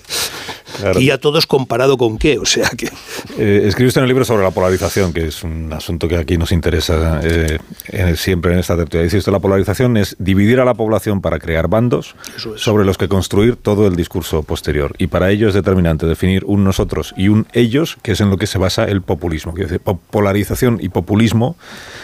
claro. 0.79 0.99
Y 0.99 1.09
a 1.11 1.17
todos 1.17 1.47
comparado 1.47 1.97
con 1.97 2.17
qué, 2.17 2.37
o 2.39 2.45
sea 2.45 2.69
que... 2.69 2.89
Eh, 3.37 3.63
escribe 3.65 3.87
usted 3.87 3.99
en 3.99 4.03
el 4.03 4.09
libro 4.09 4.25
sobre 4.25 4.43
la 4.43 4.51
polarización, 4.51 5.13
que 5.13 5.27
es 5.27 5.43
un 5.43 5.71
asunto 5.73 6.07
que 6.07 6.17
aquí 6.17 6.37
nos 6.37 6.51
interesa 6.51 7.19
eh, 7.23 7.57
eh, 7.87 8.15
siempre 8.15 8.53
en 8.53 8.59
esta 8.59 8.75
tertulia. 8.75 9.03
Dice 9.03 9.17
usted, 9.17 9.31
la 9.31 9.39
polarización 9.39 9.97
es 9.97 10.15
dividir 10.19 10.59
a 10.59 10.65
la 10.65 10.73
población 10.73 11.21
para 11.21 11.39
crear 11.39 11.67
bandos 11.67 12.15
sobre 12.55 12.85
los 12.85 12.97
que 12.97 13.07
construir 13.07 13.55
todo 13.55 13.87
el 13.87 13.95
discurso 13.95 14.43
posterior. 14.43 14.93
Y 14.97 15.07
para 15.07 15.31
ello 15.31 15.47
es 15.47 15.53
determinante 15.53 16.05
definir 16.05 16.43
un 16.45 16.63
nosotros 16.63 17.13
y 17.17 17.27
un 17.27 17.47
ellos, 17.53 17.97
que 18.01 18.13
es 18.13 18.21
en 18.21 18.29
lo 18.29 18.37
que 18.37 18.47
se 18.47 18.57
basa 18.57 18.85
el 18.85 19.01
populismo. 19.01 19.53
Quiere 19.53 19.69
decir, 19.69 19.81
po- 19.81 19.99
polarización 20.09 20.79
y 20.81 20.89
populismo 20.89 21.55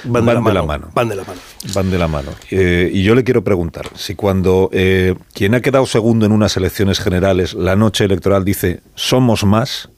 van, 0.03 0.25
de, 0.25 0.33
la 0.33 0.41
mano. 0.63 0.89
Van 0.93 1.09
de 1.09 1.15
la 1.15 1.23
mano. 1.23 1.39
Van 1.73 1.91
de 1.91 1.97
la 1.97 2.07
mano. 2.07 2.31
Eh, 2.51 2.89
y 2.93 3.03
yo 3.03 3.15
le 3.15 3.23
quiero 3.23 3.43
preguntar, 3.43 3.87
si 3.95 4.15
cuando 4.15 4.69
eh, 4.73 5.15
quien 5.33 5.55
ha 5.55 5.61
quedado 5.61 5.85
segundo 5.85 6.25
en 6.25 6.31
unas 6.31 6.57
elecciones 6.57 6.99
generales, 6.99 7.53
la 7.53 7.75
noche 7.75 8.05
electoral 8.05 8.43
dice 8.43 8.58
somos 8.95 9.43
más, 9.43 9.89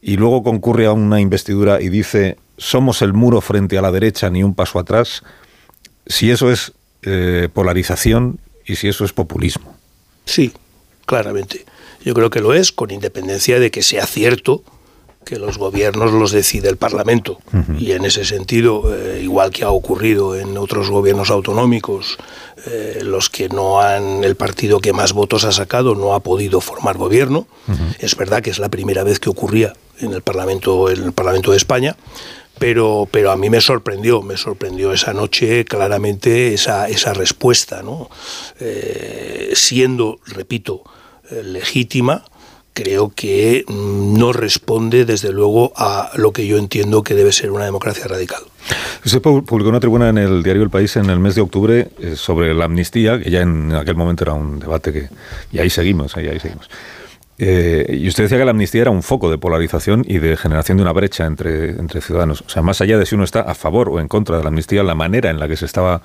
y 0.00 0.16
luego 0.16 0.42
concurre 0.42 0.86
a 0.86 0.92
una 0.92 1.20
investidura 1.20 1.80
y 1.80 1.88
dice 1.88 2.36
somos 2.58 3.02
el 3.02 3.12
muro 3.12 3.40
frente 3.40 3.78
a 3.78 3.82
la 3.82 3.90
derecha, 3.90 4.30
ni 4.30 4.42
un 4.42 4.54
paso 4.54 4.78
atrás, 4.78 5.22
si 6.06 6.30
eso 6.30 6.50
es 6.50 6.72
eh, 7.02 7.48
polarización 7.52 8.38
y 8.66 8.76
si 8.76 8.88
eso 8.88 9.04
es 9.04 9.12
populismo. 9.12 9.76
Sí, 10.24 10.52
claramente. 11.06 11.64
Yo 12.04 12.14
creo 12.14 12.30
que 12.30 12.40
lo 12.40 12.54
es, 12.54 12.70
con 12.70 12.90
independencia 12.90 13.58
de 13.58 13.70
que 13.70 13.82
sea 13.82 14.06
cierto 14.06 14.62
que 15.24 15.38
los 15.38 15.58
gobiernos 15.58 16.12
los 16.12 16.32
decide 16.32 16.68
el 16.68 16.76
Parlamento. 16.76 17.38
Y 17.78 17.92
en 17.92 18.04
ese 18.04 18.24
sentido, 18.24 18.94
eh, 18.94 19.20
igual 19.22 19.50
que 19.50 19.64
ha 19.64 19.70
ocurrido 19.70 20.36
en 20.36 20.56
otros 20.56 20.90
gobiernos 20.90 21.30
autonómicos, 21.30 22.18
eh, 22.66 23.00
los 23.02 23.30
que 23.30 23.48
no 23.48 23.80
han, 23.80 24.24
el 24.24 24.36
partido 24.36 24.80
que 24.80 24.92
más 24.92 25.12
votos 25.12 25.44
ha 25.44 25.52
sacado 25.52 25.94
no 25.94 26.14
ha 26.14 26.20
podido 26.20 26.60
formar 26.60 26.96
gobierno. 26.96 27.46
Es 27.98 28.16
verdad 28.16 28.42
que 28.42 28.50
es 28.50 28.58
la 28.58 28.68
primera 28.68 29.02
vez 29.02 29.18
que 29.18 29.30
ocurría 29.30 29.72
en 29.98 30.12
el 30.12 30.22
Parlamento, 30.22 30.90
en 30.90 31.02
el 31.02 31.12
Parlamento 31.12 31.50
de 31.50 31.56
España. 31.56 31.96
Pero, 32.56 33.08
pero 33.10 33.32
a 33.32 33.36
mí 33.36 33.50
me 33.50 33.60
sorprendió, 33.60 34.22
me 34.22 34.36
sorprendió 34.36 34.92
esa 34.92 35.12
noche 35.12 35.64
claramente 35.64 36.54
esa, 36.54 36.88
esa 36.88 37.12
respuesta, 37.12 37.82
¿no? 37.82 38.08
Eh, 38.60 39.50
siendo, 39.54 40.20
repito, 40.26 40.84
legítima, 41.42 42.24
creo 42.74 43.12
que 43.14 43.64
mm, 43.66 44.18
no 44.18 44.32
responde 44.32 45.04
desde 45.04 45.32
luego 45.32 45.72
a 45.76 46.10
lo 46.16 46.32
que 46.32 46.46
yo 46.46 46.58
entiendo 46.58 47.02
que 47.02 47.14
debe 47.14 47.32
ser 47.32 47.50
una 47.52 47.64
democracia 47.64 48.06
radical. 48.06 48.42
Usted 49.04 49.22
publicó 49.22 49.68
una 49.68 49.80
tribuna 49.80 50.08
en 50.08 50.18
el 50.18 50.42
diario 50.42 50.62
El 50.62 50.70
País 50.70 50.96
en 50.96 51.08
el 51.08 51.20
mes 51.20 51.34
de 51.34 51.40
octubre 51.40 51.88
eh, 51.98 52.16
sobre 52.16 52.52
la 52.52 52.64
amnistía, 52.64 53.18
que 53.18 53.30
ya 53.30 53.42
en 53.42 53.72
aquel 53.72 53.94
momento 53.94 54.24
era 54.24 54.34
un 54.34 54.58
debate 54.58 54.92
que... 54.92 55.08
Y 55.52 55.58
ahí 55.58 55.70
seguimos, 55.70 56.16
ahí, 56.16 56.38
seguimos. 56.40 56.68
Eh, 57.38 57.98
y 58.00 58.08
usted 58.08 58.24
decía 58.24 58.38
que 58.38 58.44
la 58.44 58.52
amnistía 58.52 58.82
era 58.82 58.90
un 58.90 59.02
foco 59.02 59.30
de 59.30 59.38
polarización 59.38 60.04
y 60.06 60.18
de 60.18 60.36
generación 60.36 60.78
de 60.78 60.82
una 60.82 60.92
brecha 60.92 61.26
entre, 61.26 61.70
entre 61.70 62.00
ciudadanos. 62.00 62.42
O 62.46 62.48
sea, 62.48 62.62
más 62.62 62.80
allá 62.80 62.98
de 62.98 63.06
si 63.06 63.14
uno 63.14 63.24
está 63.24 63.40
a 63.40 63.54
favor 63.54 63.88
o 63.88 64.00
en 64.00 64.08
contra 64.08 64.36
de 64.36 64.42
la 64.42 64.48
amnistía, 64.48 64.82
la 64.82 64.94
manera 64.94 65.30
en 65.30 65.38
la 65.38 65.48
que 65.48 65.56
se 65.56 65.66
estaba 65.66 66.02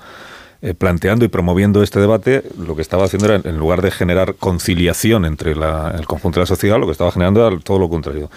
eh, 0.62 0.74
planteando 0.74 1.24
y 1.24 1.28
promoviendo 1.28 1.82
este 1.82 2.00
debate, 2.00 2.42
lo 2.58 2.76
que 2.76 2.82
estaba 2.82 3.04
haciendo 3.04 3.32
era, 3.32 3.48
en 3.48 3.58
lugar 3.58 3.80
de 3.80 3.90
generar 3.90 4.34
conciliación 4.34 5.24
entre 5.24 5.52
el 5.52 6.06
conjunto 6.06 6.38
de 6.38 6.42
la 6.42 6.46
sociedad, 6.46 6.78
lo 6.78 6.86
que 6.86 6.92
estaba 6.92 7.10
generando 7.10 7.46
era 7.46 7.58
todo 7.60 7.78
lo 7.78 7.88
contrario. 7.88 8.30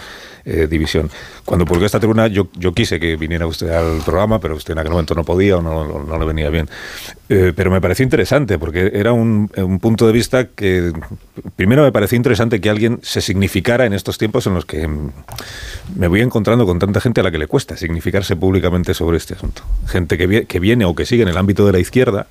Eh, 0.45 0.67
división. 0.69 1.09
Cuando 1.45 1.65
publiqué 1.65 1.85
esta 1.85 2.01
tribuna, 2.01 2.27
yo, 2.27 2.49
yo 2.57 2.73
quise 2.73 2.99
que 2.99 3.15
viniera 3.15 3.47
usted 3.47 3.69
al 3.69 4.01
programa, 4.03 4.39
pero 4.39 4.57
usted 4.57 4.73
en 4.73 4.79
aquel 4.79 4.91
momento 4.91 5.15
no 5.15 5.23
podía 5.23 5.55
o 5.55 5.61
no, 5.61 6.03
no 6.03 6.19
le 6.19 6.25
venía 6.25 6.49
bien. 6.49 6.69
Eh, 7.29 7.53
pero 7.55 7.71
me 7.71 7.79
pareció 7.79 8.03
interesante, 8.03 8.59
porque 8.59 8.91
era 8.93 9.13
un, 9.13 9.49
un, 9.55 9.79
punto 9.79 10.05
de 10.05 10.11
vista 10.11 10.47
que, 10.47 10.91
primero 11.55 11.83
me 11.83 11.93
pareció 11.93 12.17
interesante 12.17 12.59
que 12.59 12.69
alguien 12.69 12.99
se 13.03 13.21
significara 13.21 13.85
en 13.85 13.93
estos 13.93 14.17
tiempos 14.17 14.45
en 14.45 14.55
los 14.55 14.65
que 14.65 14.85
me 15.95 16.07
voy 16.09 16.19
encontrando 16.19 16.65
con 16.65 16.77
tanta 16.77 16.99
gente 16.99 17.21
a 17.21 17.23
la 17.23 17.31
que 17.31 17.37
le 17.37 17.47
cuesta 17.47 17.77
significarse 17.77 18.35
públicamente 18.35 18.93
sobre 18.93 19.15
este 19.15 19.35
asunto. 19.35 19.61
Gente 19.87 20.17
que, 20.17 20.45
que 20.45 20.59
viene 20.59 20.83
o 20.83 20.93
que 20.93 21.05
sigue 21.05 21.23
en 21.23 21.29
el 21.29 21.37
ámbito 21.37 21.65
de 21.65 21.71
la 21.71 21.79
izquierda 21.79 22.27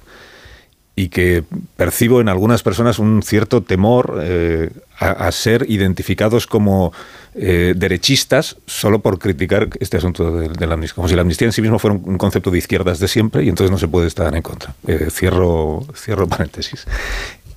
y 0.95 1.09
que 1.09 1.45
percibo 1.77 2.21
en 2.21 2.29
algunas 2.29 2.63
personas 2.63 2.99
un 2.99 3.23
cierto 3.23 3.63
temor 3.63 4.21
eh, 4.23 4.71
a, 4.99 5.33
ser 5.33 5.65
identificados 5.69 6.47
como 6.47 6.93
eh, 7.35 7.73
derechistas 7.77 8.57
solo 8.67 9.01
por 9.01 9.19
criticar 9.19 9.71
este 9.81 9.97
asunto 9.97 10.39
de, 10.39 10.67
la 10.67 10.75
amnistía. 10.75 10.95
Como 10.95 11.09
si 11.09 11.15
la 11.15 11.23
amnistía 11.23 11.47
en 11.47 11.53
sí 11.53 11.63
mismo 11.63 11.79
fuera 11.79 11.97
un, 11.97 12.19
concepto 12.19 12.51
de 12.51 12.59
izquierdas 12.59 12.99
de 12.99 13.09
siempre 13.09 13.43
y 13.43 13.49
entonces 13.49 13.71
no 13.71 13.79
se 13.79 13.89
puede 13.89 14.07
estar 14.07 14.35
en 14.37 14.43
contra. 14.43 14.75
Eh, 14.87 15.09
cierro, 15.11 15.87
cierro 15.95 16.29
paréntesis. 16.29 16.87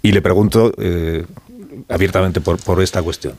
Y 0.02 0.12
le 0.12 0.22
pregunto 0.22 0.72
abiertamente 1.90 2.42
por, 2.42 2.58
por 2.58 2.82
esta 2.82 3.02
cuestión. 3.02 3.36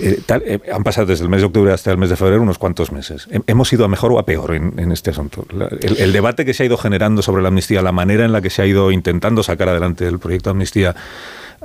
Eh, 0.00 0.20
eh, 0.28 0.60
han 0.72 0.82
pasado 0.82 1.06
desde 1.06 1.24
el 1.24 1.30
mes 1.30 1.40
de 1.40 1.46
octubre 1.46 1.72
hasta 1.72 1.90
el 1.90 1.98
mes 1.98 2.10
de 2.10 2.16
febrero 2.16 2.42
unos 2.42 2.58
cuantos 2.58 2.90
meses. 2.92 3.28
¿Hemos 3.46 3.72
ido 3.72 3.84
a 3.84 3.88
mejor 3.88 4.12
o 4.12 4.18
a 4.18 4.26
peor 4.26 4.54
en, 4.54 4.92
este 4.92 5.10
asunto? 5.10 5.46
el, 5.80 5.96
el, 5.98 6.12
debate 6.12 6.44
que 6.44 6.54
se 6.54 6.62
ha 6.62 6.66
ido 6.66 6.76
generando 6.76 7.22
sobre 7.22 7.42
la 7.42 7.48
amnistía, 7.48 7.82
la 7.82 7.92
manera 7.92 8.24
en 8.24 8.32
la 8.32 8.40
que 8.40 8.50
se 8.50 8.62
ha 8.62 8.66
ido 8.66 8.90
intentando 8.90 9.42
sacar 9.42 9.68
adelante 9.68 10.06
el 10.06 10.18
proyecto 10.18 10.50
de 10.50 10.52
amnistía, 10.52 10.96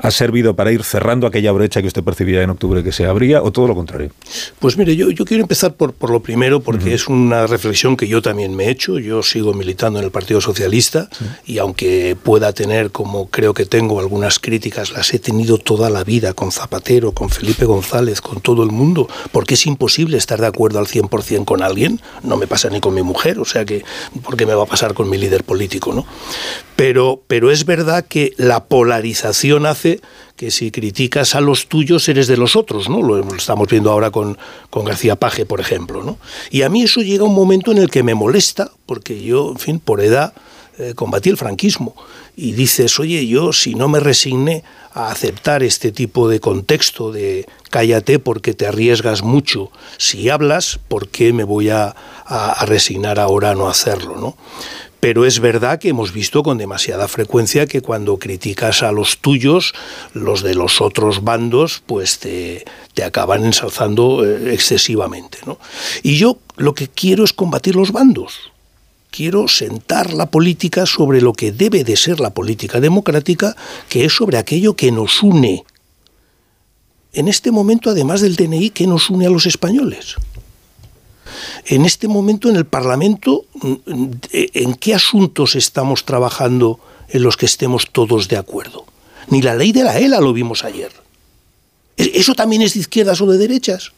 ha 0.02 0.12
servido 0.12 0.56
para 0.56 0.72
ir 0.72 0.84
cerrando 0.84 1.28
aquella 1.28 1.52
brecha 1.52 1.82
que 1.82 1.88
usted 1.88 2.04
percibía 2.04 2.42
en 2.42 2.50
octubre 2.50 2.84
que 2.84 2.92
se 2.92 3.06
abría 3.06 3.42
o 3.42 3.52
todo 3.52 3.68
lo 3.68 3.76
contrario? 3.76 4.12
Pues 4.60 4.78
mire, 4.78 4.96
yo, 4.96 5.10
yo 5.12 5.26
quiero 5.26 5.44
empezar 5.44 5.74
por, 5.74 5.94
por 5.94 6.10
lo 6.10 6.22
primero 6.22 6.60
porque 6.60 6.94
es 6.94 7.08
una 7.08 7.48
reflexión 7.48 7.98
que 7.98 8.08
yo 8.08 8.22
también 8.22 8.56
me 8.56 8.66
he 8.66 8.70
hecho. 8.72 9.00
Yo 9.00 9.24
sigo 9.24 9.54
militando 9.54 10.00
en 10.00 10.06
el 10.06 10.12
Partido 10.12 10.42
Socialista 10.42 11.10
y 11.46 11.58
aunque 11.58 12.18
pueda 12.22 12.54
tener, 12.54 12.92
como 12.92 13.30
creo 13.30 13.54
que 13.54 13.66
tengo, 13.66 14.00
algunas 14.00 14.40
críticas, 14.40 14.92
las 14.92 15.14
he 15.14 15.20
tenido 15.20 15.58
toda 15.58 15.90
la 15.90 16.04
vida 16.04 16.34
con 16.34 16.52
Zapatero, 16.52 17.12
con 17.12 17.30
Felipe 17.30 17.66
González, 17.66 18.22
con 18.22 18.42
todo 18.42 18.64
el 18.64 18.72
mundo, 18.72 19.08
porque 19.32 19.56
es 19.56 19.66
imposible 19.66 20.18
estar 20.18 20.40
de 20.40 20.48
acuerdo 20.48 20.80
al 20.80 20.88
100% 20.88 21.46
con 21.46 21.64
alguien. 21.64 22.02
No 22.24 22.38
me 22.38 22.48
pasa 22.48 22.70
ni 22.70 22.80
con 22.80 22.94
mi 22.94 23.04
mujer, 23.04 23.40
o 23.40 23.46
sea 23.46 23.66
que, 23.66 23.84
¿por 24.24 24.38
qué 24.38 24.46
me 24.46 24.54
va 24.54 24.64
a 24.64 24.68
pasar 24.68 24.94
con 24.94 25.10
mi 25.10 25.18
líder 25.18 25.44
político? 25.44 25.94
¿no? 25.94 26.06
Pero, 26.76 27.22
pero 27.28 27.52
es 27.52 27.66
verdad 27.66 28.06
que 28.08 28.34
la 28.38 28.66
polarización 28.66 29.66
hace 29.66 29.89
que 30.36 30.52
si 30.52 30.72
criticas 30.72 31.36
a 31.36 31.42
los 31.42 31.68
tuyos 31.68 32.08
eres 32.10 32.28
de 32.28 32.38
los 32.38 32.56
otros, 32.56 32.90
¿no? 32.90 33.02
Lo 33.02 33.36
estamos 33.36 33.68
viendo 33.68 33.92
ahora 33.92 34.12
con, 34.12 34.38
con 34.70 34.86
García 34.86 35.16
Paje, 35.16 35.46
por 35.46 35.60
ejemplo, 35.60 36.04
¿no? 36.04 36.18
Y 36.50 36.62
a 36.62 36.70
mí 36.70 36.84
eso 36.84 37.02
llega 37.02 37.24
un 37.24 37.36
momento 37.36 37.72
en 37.72 37.78
el 37.78 37.90
que 37.90 38.04
me 38.04 38.16
molesta, 38.16 38.72
porque 38.86 39.22
yo, 39.22 39.52
en 39.52 39.60
fin, 39.60 39.80
por 39.80 40.02
edad 40.02 40.34
eh, 40.80 40.94
combatí 40.96 41.30
el 41.30 41.36
franquismo. 41.36 41.94
Y 42.38 42.54
dices, 42.54 43.02
oye, 43.02 43.28
yo 43.28 43.52
si 43.52 43.76
no 43.76 43.90
me 43.90 44.00
resigné 44.00 44.64
a 44.94 45.12
aceptar 45.12 45.62
este 45.62 45.92
tipo 45.92 46.30
de 46.30 46.40
contexto 46.40 47.12
de 47.12 47.46
cállate 47.70 48.18
porque 48.18 48.54
te 48.54 48.66
arriesgas 48.66 49.22
mucho, 49.22 49.72
si 49.98 50.30
hablas, 50.30 50.80
¿por 50.88 51.10
qué 51.10 51.34
me 51.34 51.44
voy 51.44 51.70
a, 51.70 51.96
a, 52.26 52.66
resignar 52.66 53.20
ahora 53.20 53.52
a 53.52 53.56
no 53.56 53.68
hacerlo, 53.68 54.16
¿no? 54.16 54.38
Pero 55.00 55.26
es 55.26 55.40
verdad 55.40 55.80
que 55.80 55.90
hemos 55.90 56.12
visto 56.12 56.44
con 56.44 56.58
demasiada 56.58 57.08
frecuencia 57.08 57.68
que 57.68 57.82
cuando 57.82 58.18
criticas 58.18 58.84
a 58.84 58.92
los 58.92 59.20
tuyos, 59.20 59.74
los 60.14 60.44
de 60.44 60.56
los 60.56 60.82
otros 60.82 61.24
bandos, 61.24 61.82
pues 61.86 62.20
te, 62.20 62.66
te 62.94 63.04
acaban 63.04 63.46
ensalzando 63.46 64.26
eh, 64.26 64.54
excesivamente. 64.54 65.38
¿no? 65.46 65.58
Y 66.04 66.18
yo 66.18 66.40
lo 66.58 66.74
que 66.74 66.90
quiero 66.90 67.24
es 67.24 67.32
combatir 67.32 67.76
los 67.76 67.94
bandos. 67.94 68.52
Quiero 69.10 69.48
sentar 69.48 70.14
la 70.14 70.30
política 70.30 70.86
sobre 70.86 71.22
lo 71.22 71.34
que 71.34 71.52
debe 71.52 71.84
de 71.84 71.96
ser 71.96 72.20
la 72.20 72.34
política 72.34 72.80
democrática, 72.80 73.56
que 73.88 74.06
es 74.06 74.14
sobre 74.14 74.38
aquello 74.38 74.76
que 74.76 74.92
nos 74.92 75.24
une. 75.24 75.64
En 77.14 77.28
este 77.28 77.52
momento, 77.52 77.90
además 77.90 78.22
del 78.22 78.36
DNI, 78.36 78.70
¿qué 78.70 78.86
nos 78.86 79.10
une 79.10 79.26
a 79.26 79.32
los 79.32 79.48
españoles? 79.48 80.16
En 81.66 81.86
este 81.86 82.08
momento 82.08 82.50
en 82.50 82.56
el 82.56 82.66
Parlamento, 82.66 83.46
¿en 84.32 84.74
qué 84.76 84.94
asuntos 84.94 85.56
estamos 85.56 86.06
trabajando 86.06 86.80
en 87.10 87.24
los 87.24 87.38
que 87.38 87.46
estemos 87.46 87.90
todos 87.92 88.28
de 88.28 88.38
acuerdo? 88.38 88.86
Ni 89.28 89.42
la 89.42 89.56
ley 89.56 89.72
de 89.72 89.84
la 89.84 89.98
ELA 90.00 90.20
lo 90.20 90.34
vimos 90.34 90.64
ayer. 90.64 90.92
¿E-, 91.98 92.12
¿Eso 92.16 92.34
también 92.34 92.62
es 92.62 92.74
de 92.74 92.82
izquierdas 92.82 93.22
o 93.22 93.28
de 93.28 93.38
derechas? 93.38 93.92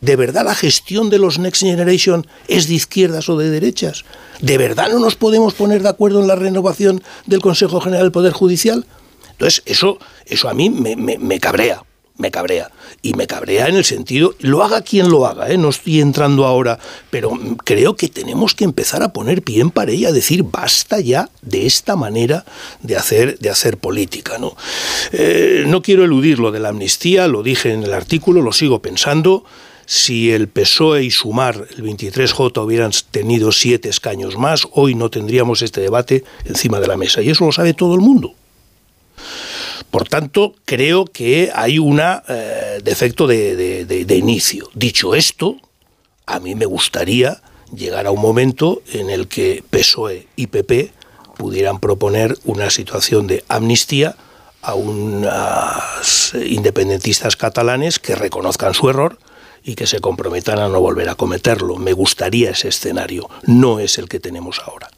¿De 0.00 0.16
verdad 0.16 0.44
la 0.44 0.54
gestión 0.54 1.10
de 1.10 1.18
los 1.18 1.38
Next 1.38 1.62
Generation 1.62 2.26
es 2.48 2.66
de 2.68 2.74
izquierdas 2.74 3.28
o 3.28 3.36
de 3.36 3.50
derechas? 3.50 4.04
¿De 4.40 4.56
verdad 4.56 4.88
no 4.90 4.98
nos 4.98 5.14
podemos 5.14 5.52
poner 5.54 5.82
de 5.82 5.90
acuerdo 5.90 6.20
en 6.20 6.28
la 6.28 6.36
renovación 6.36 7.02
del 7.26 7.42
Consejo 7.42 7.80
General 7.80 8.04
del 8.04 8.12
Poder 8.12 8.32
Judicial? 8.32 8.86
Entonces, 9.32 9.62
eso, 9.66 9.98
eso 10.24 10.48
a 10.48 10.54
mí 10.54 10.70
me, 10.70 10.96
me 10.96 11.40
cabrea 11.40 11.84
me 12.20 12.30
cabrea. 12.30 12.70
Y 13.02 13.14
me 13.14 13.26
cabrea 13.26 13.66
en 13.66 13.76
el 13.76 13.84
sentido, 13.84 14.34
lo 14.40 14.62
haga 14.62 14.82
quien 14.82 15.10
lo 15.10 15.26
haga, 15.26 15.50
¿eh? 15.50 15.56
no 15.56 15.70
estoy 15.70 16.00
entrando 16.00 16.44
ahora, 16.44 16.78
pero 17.10 17.30
creo 17.64 17.96
que 17.96 18.08
tenemos 18.08 18.54
que 18.54 18.64
empezar 18.64 19.02
a 19.02 19.12
poner 19.12 19.42
pie 19.42 19.60
en 19.60 19.70
pared 19.70 19.94
y 19.94 20.04
a 20.04 20.12
decir 20.12 20.42
basta 20.42 21.00
ya 21.00 21.30
de 21.40 21.66
esta 21.66 21.96
manera 21.96 22.44
de 22.82 22.96
hacer, 22.96 23.38
de 23.38 23.48
hacer 23.48 23.78
política. 23.78 24.38
¿no? 24.38 24.54
Eh, 25.12 25.64
no 25.66 25.80
quiero 25.82 26.04
eludir 26.04 26.38
lo 26.38 26.52
de 26.52 26.60
la 26.60 26.68
amnistía, 26.68 27.26
lo 27.26 27.42
dije 27.42 27.72
en 27.72 27.84
el 27.84 27.94
artículo, 27.94 28.42
lo 28.42 28.52
sigo 28.52 28.82
pensando. 28.82 29.44
Si 29.86 30.30
el 30.30 30.46
PSOE 30.46 31.02
y 31.02 31.10
Sumar, 31.10 31.66
el 31.76 31.82
23J, 31.82 32.64
hubieran 32.64 32.92
tenido 33.10 33.50
siete 33.50 33.88
escaños 33.88 34.36
más, 34.36 34.68
hoy 34.72 34.94
no 34.94 35.10
tendríamos 35.10 35.62
este 35.62 35.80
debate 35.80 36.22
encima 36.44 36.78
de 36.78 36.86
la 36.86 36.96
mesa. 36.96 37.22
Y 37.22 37.30
eso 37.30 37.44
lo 37.44 37.50
sabe 37.50 37.74
todo 37.74 37.94
el 37.94 38.00
mundo. 38.00 38.34
Por 39.90 40.08
tanto, 40.08 40.54
creo 40.64 41.04
que 41.04 41.50
hay 41.54 41.78
un 41.78 42.00
eh, 42.00 42.80
defecto 42.82 43.26
de, 43.26 43.84
de, 43.84 44.16
inicio. 44.16 44.68
Dicho 44.74 45.14
esto, 45.14 45.56
a 46.26 46.40
mí 46.40 46.54
me 46.54 46.66
gustaría 46.66 47.42
llegar 47.74 48.06
a 48.06 48.10
un 48.10 48.20
momento 48.20 48.82
en 48.92 49.10
el 49.10 49.28
que 49.28 49.64
PSOE 49.70 50.26
y 50.36 50.48
PP 50.48 50.92
pudieran 51.36 51.80
proponer 51.80 52.36
una 52.44 52.70
situación 52.70 53.26
de 53.26 53.44
amnistía 53.48 54.16
a 54.62 54.74
unos 54.74 56.34
independentistas 56.34 57.36
catalanes 57.36 57.98
que 57.98 58.14
reconozcan 58.14 58.74
su 58.74 58.90
error 58.90 59.18
y 59.62 59.74
que 59.74 59.86
se 59.86 60.00
comprometan 60.00 60.58
a 60.58 60.68
no 60.68 60.80
volver 60.80 61.08
a 61.08 61.14
cometerlo. 61.14 61.76
Me 61.76 61.92
gustaría 61.92 62.50
ese 62.50 62.68
escenario, 62.68 63.28
no 63.44 63.78
es 63.78 63.98
el 63.98 64.08
que 64.08 64.20
tenemos 64.20 64.60
ahora. 64.66 64.90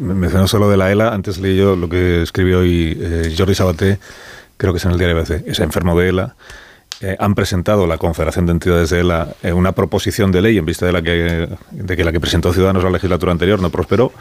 Me 0.00 0.14
mencionó 0.14 0.48
solo 0.48 0.68
de 0.68 0.76
la 0.76 0.90
ELA, 0.90 1.14
antes 1.14 1.38
leí 1.38 1.56
yo 1.56 1.76
lo 1.76 1.88
que 1.88 2.22
escribió 2.22 2.60
hoy 2.60 2.98
eh, 3.00 3.34
Jordi 3.36 3.54
Sabaté, 3.54 3.98
creo 4.56 4.72
que 4.72 4.78
es 4.78 4.84
en 4.84 4.90
el 4.90 4.98
diario 4.98 5.16
ABC, 5.16 5.46
es 5.46 5.60
enfermo 5.60 5.98
de 5.98 6.08
ELA. 6.08 6.34
Eh, 7.00 7.16
han 7.18 7.34
presentado 7.34 7.86
la 7.86 7.98
Confederación 7.98 8.46
de 8.46 8.52
Entidades 8.52 8.90
de 8.90 9.00
ELA 9.00 9.28
eh, 9.42 9.52
una 9.52 9.72
proposición 9.72 10.30
de 10.30 10.42
ley 10.42 10.58
en 10.58 10.64
vista 10.64 10.86
de, 10.86 10.92
la 10.92 11.02
que, 11.02 11.48
de 11.70 11.96
que 11.96 12.04
la 12.04 12.12
que 12.12 12.20
presentó 12.20 12.52
Ciudadanos 12.52 12.84
la 12.84 12.90
legislatura 12.90 13.32
anterior 13.32 13.60
no 13.60 13.70
prosperó. 13.70 14.12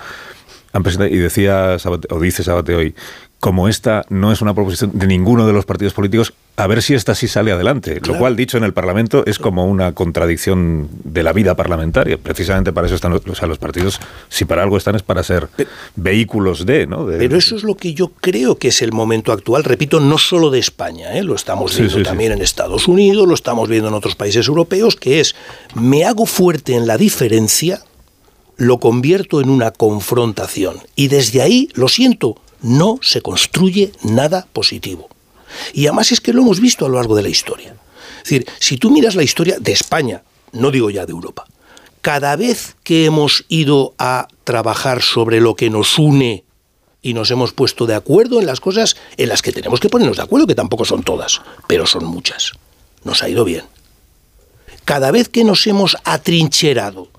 Han 0.73 0.83
presentado, 0.83 1.13
y 1.13 1.17
decía 1.17 1.77
o 2.09 2.19
dice 2.19 2.43
Sabate 2.43 2.75
hoy 2.75 2.95
como 3.41 3.67
esta 3.67 4.05
no 4.09 4.31
es 4.31 4.41
una 4.43 4.53
proposición 4.53 4.91
de 4.93 5.07
ninguno 5.07 5.47
de 5.47 5.51
los 5.53 5.65
partidos 5.65 5.93
políticos, 5.93 6.33
a 6.57 6.67
ver 6.67 6.83
si 6.83 6.93
esta 6.93 7.15
sí 7.15 7.27
sale 7.27 7.51
adelante. 7.51 7.99
Lo 8.05 8.15
cual, 8.19 8.35
dicho 8.35 8.55
en 8.55 8.63
el 8.63 8.71
Parlamento, 8.71 9.23
es 9.25 9.39
como 9.39 9.65
una 9.65 9.93
contradicción 9.93 10.87
de 11.03 11.23
la 11.23 11.33
vida 11.33 11.55
parlamentaria. 11.55 12.19
Precisamente 12.19 12.71
para 12.71 12.85
eso 12.85 12.93
están 12.95 13.11
los, 13.13 13.25
o 13.27 13.33
sea, 13.33 13.47
los 13.47 13.57
partidos, 13.57 13.99
si 14.29 14.45
para 14.45 14.61
algo 14.61 14.77
están 14.77 14.95
es 14.95 15.01
para 15.01 15.23
ser 15.23 15.47
vehículos 15.95 16.67
de, 16.67 16.85
¿no? 16.85 17.07
De- 17.07 17.17
Pero 17.17 17.35
eso 17.35 17.55
es 17.55 17.63
lo 17.63 17.75
que 17.75 17.95
yo 17.95 18.09
creo 18.09 18.59
que 18.59 18.67
es 18.67 18.83
el 18.83 18.91
momento 18.91 19.31
actual, 19.31 19.63
repito, 19.63 19.99
no 19.99 20.19
solo 20.19 20.51
de 20.51 20.59
España, 20.59 21.13
¿eh? 21.17 21.23
lo 21.23 21.33
estamos 21.33 21.75
viendo 21.75 21.93
sí, 21.95 21.99
sí. 21.99 22.03
también 22.03 22.33
en 22.33 22.43
Estados 22.43 22.87
Unidos, 22.87 23.27
lo 23.27 23.33
estamos 23.33 23.67
viendo 23.67 23.87
en 23.87 23.95
otros 23.95 24.13
países 24.15 24.47
europeos, 24.47 24.95
que 24.95 25.19
es, 25.19 25.33
me 25.73 26.05
hago 26.05 26.27
fuerte 26.27 26.75
en 26.75 26.85
la 26.85 26.97
diferencia, 26.97 27.81
lo 28.57 28.77
convierto 28.79 29.41
en 29.41 29.49
una 29.49 29.71
confrontación. 29.71 30.75
Y 30.95 31.07
desde 31.07 31.41
ahí, 31.41 31.69
lo 31.73 31.87
siento, 31.87 32.35
no 32.61 32.99
se 33.01 33.21
construye 33.21 33.91
nada 34.03 34.47
positivo. 34.53 35.09
Y 35.73 35.87
además 35.87 36.11
es 36.11 36.21
que 36.21 36.33
lo 36.33 36.41
hemos 36.41 36.59
visto 36.59 36.85
a 36.85 36.89
lo 36.89 36.95
largo 36.95 37.15
de 37.15 37.23
la 37.23 37.29
historia. 37.29 37.75
Es 38.17 38.29
decir, 38.29 38.47
si 38.59 38.77
tú 38.77 38.91
miras 38.91 39.15
la 39.15 39.23
historia 39.23 39.57
de 39.59 39.71
España, 39.71 40.23
no 40.51 40.71
digo 40.71 40.89
ya 40.89 41.05
de 41.05 41.11
Europa, 41.11 41.45
cada 42.01 42.35
vez 42.35 42.75
que 42.83 43.05
hemos 43.05 43.45
ido 43.47 43.93
a 43.97 44.27
trabajar 44.43 45.01
sobre 45.01 45.39
lo 45.39 45.55
que 45.55 45.69
nos 45.69 45.99
une 45.99 46.43
y 47.01 47.13
nos 47.13 47.31
hemos 47.31 47.53
puesto 47.53 47.85
de 47.85 47.95
acuerdo 47.95 48.39
en 48.39 48.45
las 48.45 48.59
cosas 48.59 48.95
en 49.17 49.29
las 49.29 49.41
que 49.41 49.51
tenemos 49.51 49.79
que 49.79 49.89
ponernos 49.89 50.17
de 50.17 50.23
acuerdo, 50.23 50.47
que 50.47 50.55
tampoco 50.55 50.85
son 50.85 51.03
todas, 51.03 51.41
pero 51.67 51.85
son 51.85 52.05
muchas, 52.05 52.53
nos 53.03 53.23
ha 53.23 53.29
ido 53.29 53.43
bien. 53.43 53.65
Cada 54.85 55.11
vez 55.11 55.29
que 55.29 55.43
nos 55.43 55.65
hemos 55.67 55.97
atrincherado 56.03 57.09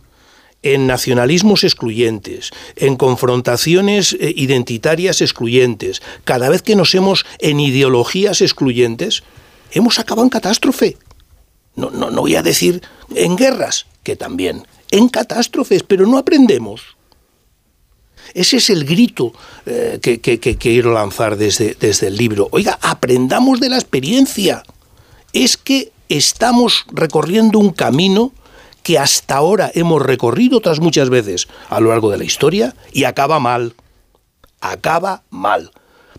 en 0.63 0.87
nacionalismos 0.87 1.65
excluyentes, 1.65 2.51
en 2.77 2.97
confrontaciones 2.97 4.13
eh, 4.21 4.33
identitarias 4.37 5.21
excluyentes, 5.21 6.03
cada 6.25 6.49
vez 6.49 6.63
que 6.63 6.77
nos 6.77 6.95
hemos 6.95 7.25
en 7.41 7.59
ideologías 7.61 8.41
excluyentes, 8.41 9.23
hemos 9.73 9.99
acabado 9.99 10.25
en 10.25 10.31
catástrofe. 10.31 10.97
No, 11.75 11.91
no, 11.91 12.11
no 12.11 12.21
voy 12.21 12.37
a 12.37 12.43
decir 12.43 12.83
en 13.15 13.37
guerras, 13.37 13.87
que 14.03 14.15
también, 14.17 14.67
en 14.91 15.09
catástrofes, 15.09 15.83
pero 15.83 16.07
no 16.07 16.19
aprendemos. 16.19 16.83
Ese 18.35 18.59
es 18.59 18.71
el 18.71 18.85
grito 18.85 19.33
eh, 19.67 19.99
que, 20.01 20.21
que- 20.21 20.39
quiero 20.57 20.93
lanzar 20.93 21.37
desde, 21.37 21.77
desde 21.79 22.07
el 22.07 22.17
libro. 22.17 22.49
Oiga, 22.53 22.79
aprendamos 22.81 23.59
de 23.61 23.69
la 23.69 23.77
experiencia. 23.77 24.63
Es 25.33 25.57
que 25.57 25.93
estamos 26.09 26.85
recorriendo 26.93 27.59
un 27.59 27.71
camino 27.73 28.33
que 28.83 28.99
hasta 28.99 29.37
ahora 29.37 29.71
hemos 29.75 30.03
recorrido 30.03 30.59
otras 30.59 30.81
muchas 30.81 31.11
veces 31.11 31.49
a 31.69 31.81
lo 31.81 31.91
largo 31.91 32.11
de 32.11 32.19
la 32.19 32.25
historia 32.25 32.75
y 32.93 33.05
acaba 33.05 33.39
mal. 33.41 33.75
Acaba 34.61 35.23
mal. 35.31 35.71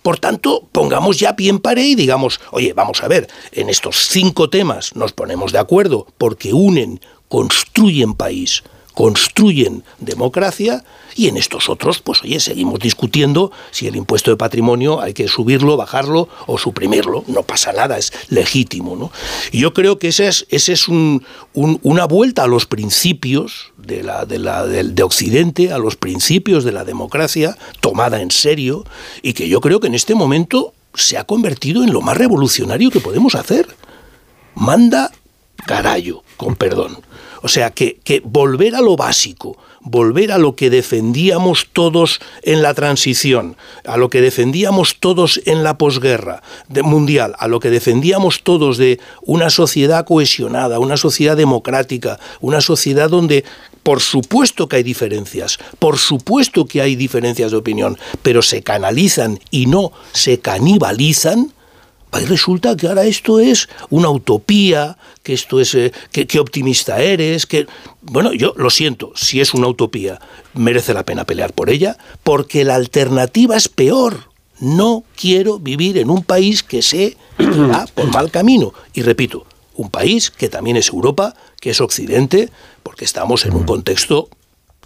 Por 0.02 0.20
tanto, 0.20 0.68
pongamos 0.74 1.18
ya 1.18 1.36
pie 1.36 1.50
en 1.50 1.60
pared 1.60 1.86
y 1.86 1.96
digamos, 1.96 2.42
oye, 2.52 2.74
vamos 2.74 3.02
a 3.04 3.08
ver, 3.08 3.30
en 3.54 3.70
estos 3.70 4.10
cinco 4.10 4.50
temas 4.50 4.96
nos 4.96 5.14
ponemos 5.14 5.54
de 5.54 5.60
acuerdo 5.60 6.08
porque 6.18 6.54
unen, 6.54 7.00
construyen 7.30 8.14
país, 8.14 8.64
construyen 8.94 9.84
democracia 10.00 10.84
y 11.16 11.28
en 11.28 11.38
estos 11.38 11.70
otros, 11.70 12.00
pues 12.00 12.24
oye, 12.24 12.40
seguimos 12.40 12.80
discutiendo 12.80 13.52
si 13.72 13.88
el 13.88 13.96
impuesto 13.96 14.32
de 14.32 14.38
patrimonio 14.38 15.00
hay 15.02 15.14
que 15.14 15.28
subirlo, 15.28 15.78
bajarlo 15.78 16.28
o 16.48 16.58
suprimirlo. 16.58 17.24
No 17.28 17.44
pasa 17.44 17.72
nada, 17.74 17.98
es 17.98 18.12
legítimo. 18.30 18.96
¿no? 18.96 19.12
Y 19.52 19.60
yo 19.60 19.74
creo 19.74 20.00
que 20.00 20.08
ese 20.10 20.28
es, 20.28 20.46
ese 20.50 20.74
es 20.74 20.88
un- 20.88 21.24
un- 21.54 21.80
una 21.84 22.06
vuelta 22.06 22.44
a 22.44 22.48
los 22.48 22.66
principios 22.66 23.72
de, 23.78 24.02
la, 24.04 24.26
de, 24.26 24.40
la, 24.40 24.66
de 24.66 25.04
Occidente, 25.04 25.72
a 25.72 25.78
los 25.78 25.96
principios 25.96 26.64
de 26.64 26.72
la 26.72 26.84
democracia, 26.84 27.58
tomada 27.80 28.22
en 28.22 28.32
serio, 28.32 28.86
y 29.22 29.34
que 29.34 29.48
yo 29.50 29.62
creo 29.62 29.80
que 29.80 29.88
en 29.88 29.96
este 29.96 30.16
momento 30.16 30.74
se 30.96 31.18
ha 31.18 31.24
convertido 31.26 31.84
en 31.84 31.92
lo 31.94 32.02
más 32.02 32.18
revolucionario 32.18 32.90
que 32.92 33.00
podemos 33.00 33.36
hacer. 33.36 33.68
Manda 34.56 35.12
carallo, 35.66 36.24
con 36.38 36.56
perdón. 36.56 36.98
O 37.44 37.50
sea, 37.50 37.72
que, 37.72 38.00
volver 38.24 38.74
a 38.74 38.80
lo 38.80 38.96
básico, 38.96 39.58
volver 39.82 40.32
a 40.32 40.38
lo 40.38 40.56
que 40.56 40.70
defendíamos 40.70 41.68
todos 41.74 42.22
en 42.42 42.62
la 42.64 42.74
transición, 42.74 43.58
a 43.86 43.98
lo 43.98 44.10
que 44.10 44.22
defendíamos 44.22 44.96
todos 45.02 45.42
en 45.46 45.62
la 45.62 45.78
posguerra 45.78 46.42
mundial, 46.70 47.36
a 47.38 47.50
lo 47.50 47.60
que 47.60 47.70
defendíamos 47.70 48.44
todos 48.44 48.78
de 48.78 49.02
una 49.24 49.50
sociedad 49.50 50.06
cohesionada, 50.06 50.80
una 50.80 50.96
sociedad 50.96 51.36
democrática, 51.36 52.18
una 52.40 52.62
sociedad 52.62 53.10
donde 53.10 53.44
por 53.84 54.00
supuesto 54.00 54.70
que 54.70 54.78
hay 54.78 54.84
diferencias, 54.84 55.60
por 55.80 55.98
supuesto 55.98 56.66
que 56.66 56.80
hay 56.80 56.96
diferencias 56.96 57.52
de 57.52 57.58
opinión, 57.58 57.98
pero 58.22 58.42
se 58.42 58.64
canalizan 58.64 59.38
y 59.52 59.66
no 59.66 59.92
se 60.14 60.40
canibalizan, 60.40 61.52
Ahí 62.14 62.26
resulta 62.26 62.78
que 62.78 62.88
ahora 62.88 63.06
esto 63.06 63.40
es 63.40 63.68
una 63.90 64.12
utopía, 64.12 65.00
que 65.24 65.34
esto 65.34 65.60
es, 65.60 65.74
eh, 65.74 65.92
que, 66.12 66.40
optimista 66.40 67.02
eres, 67.02 67.48
que... 67.48 67.66
Bueno, 68.02 68.34
yo 68.34 68.54
lo 68.56 68.70
siento, 68.70 69.14
si 69.16 69.42
es 69.42 69.56
una 69.56 69.68
utopía, 69.68 70.20
merece 70.54 70.94
la 70.94 71.06
pena 71.06 71.26
pelear 71.26 71.54
por 71.54 71.72
ella, 71.72 71.98
porque 72.22 72.64
la 72.66 72.76
alternativa 72.76 73.58
es 73.58 73.68
peor. 73.68 74.30
No 74.60 75.04
quiero 75.20 75.58
vivir 75.58 75.98
en 75.98 76.12
un 76.12 76.24
país 76.24 76.62
que 76.62 76.84
se 76.84 77.18
va 77.40 77.88
por 77.88 78.06
mal 78.14 78.30
camino. 78.30 78.74
Y 78.94 79.02
repito, 79.02 79.48
un 79.74 79.90
país 79.90 80.30
que 80.30 80.50
también 80.50 80.78
es 80.78 80.90
Europa, 80.90 81.36
que 81.60 81.72
es 81.72 81.82
Occidente, 81.82 82.52
porque 82.84 83.06
estamos 83.06 83.44
en 83.48 83.56
un 83.56 83.64
contexto 83.64 84.30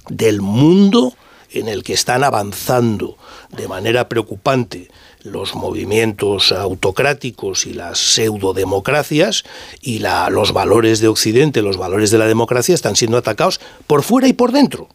del 0.07 0.41
mundo 0.41 1.13
en 1.51 1.67
el 1.67 1.83
que 1.83 1.93
están 1.93 2.23
avanzando 2.23 3.17
de 3.49 3.67
manera 3.67 4.07
preocupante 4.07 4.89
los 5.31 5.55
movimientos 5.55 6.51
autocráticos 6.51 7.65
y 7.65 7.73
las 7.73 7.97
pseudodemocracias 7.99 9.43
y 9.81 9.99
la- 9.99 10.29
los 10.29 10.53
valores 10.53 10.99
de 10.99 11.07
Occidente, 11.07 11.61
los 11.61 11.77
valores 11.77 12.11
de 12.11 12.17
la 12.17 12.27
democracia 12.27 12.73
están 12.75 12.95
siendo 12.95 13.17
atacados 13.17 13.59
por 13.85 14.03
fuera 14.03 14.27
y 14.27 14.33
por 14.33 14.51
dentro. 14.51 14.89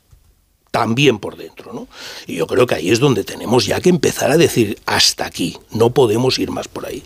También 0.72 1.18
por 1.18 1.36
dentro, 1.36 1.72
¿no? 1.72 1.86
Y 2.26 2.36
yo 2.36 2.46
creo 2.46 2.66
que 2.66 2.74
ahí 2.74 2.90
es 2.90 2.98
donde 2.98 3.24
tenemos 3.24 3.66
ya 3.66 3.78
que 3.80 3.90
empezar 3.90 4.30
a 4.30 4.38
decir 4.38 4.78
hasta 4.86 5.26
aquí, 5.26 5.58
no 5.70 5.90
podemos 5.90 6.38
ir 6.38 6.50
más 6.50 6.66
por 6.66 6.86
ahí. 6.86 7.02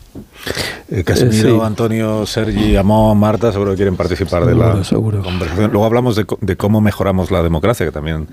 Eh, 0.89 1.03
Casimiro, 1.03 1.49
Eh, 1.49 1.59
sí. 1.59 1.67
Antonio, 1.67 2.25
Sergi, 2.27 2.77
Amón, 2.77 3.19
Marta, 3.19 3.51
seguro 3.51 3.73
que 3.73 3.77
quieren 3.79 3.97
participar 3.97 4.47
de 4.47 4.55
la 4.55 4.71
conversación. 4.71 5.73
Luego 5.73 5.85
hablamos 5.85 6.15
de, 6.15 6.57
cómo 6.57 6.81
mejoramos 6.81 7.33
la 7.33 7.43
democracia, 7.43 7.85
que 7.85 7.91
también 7.91 8.29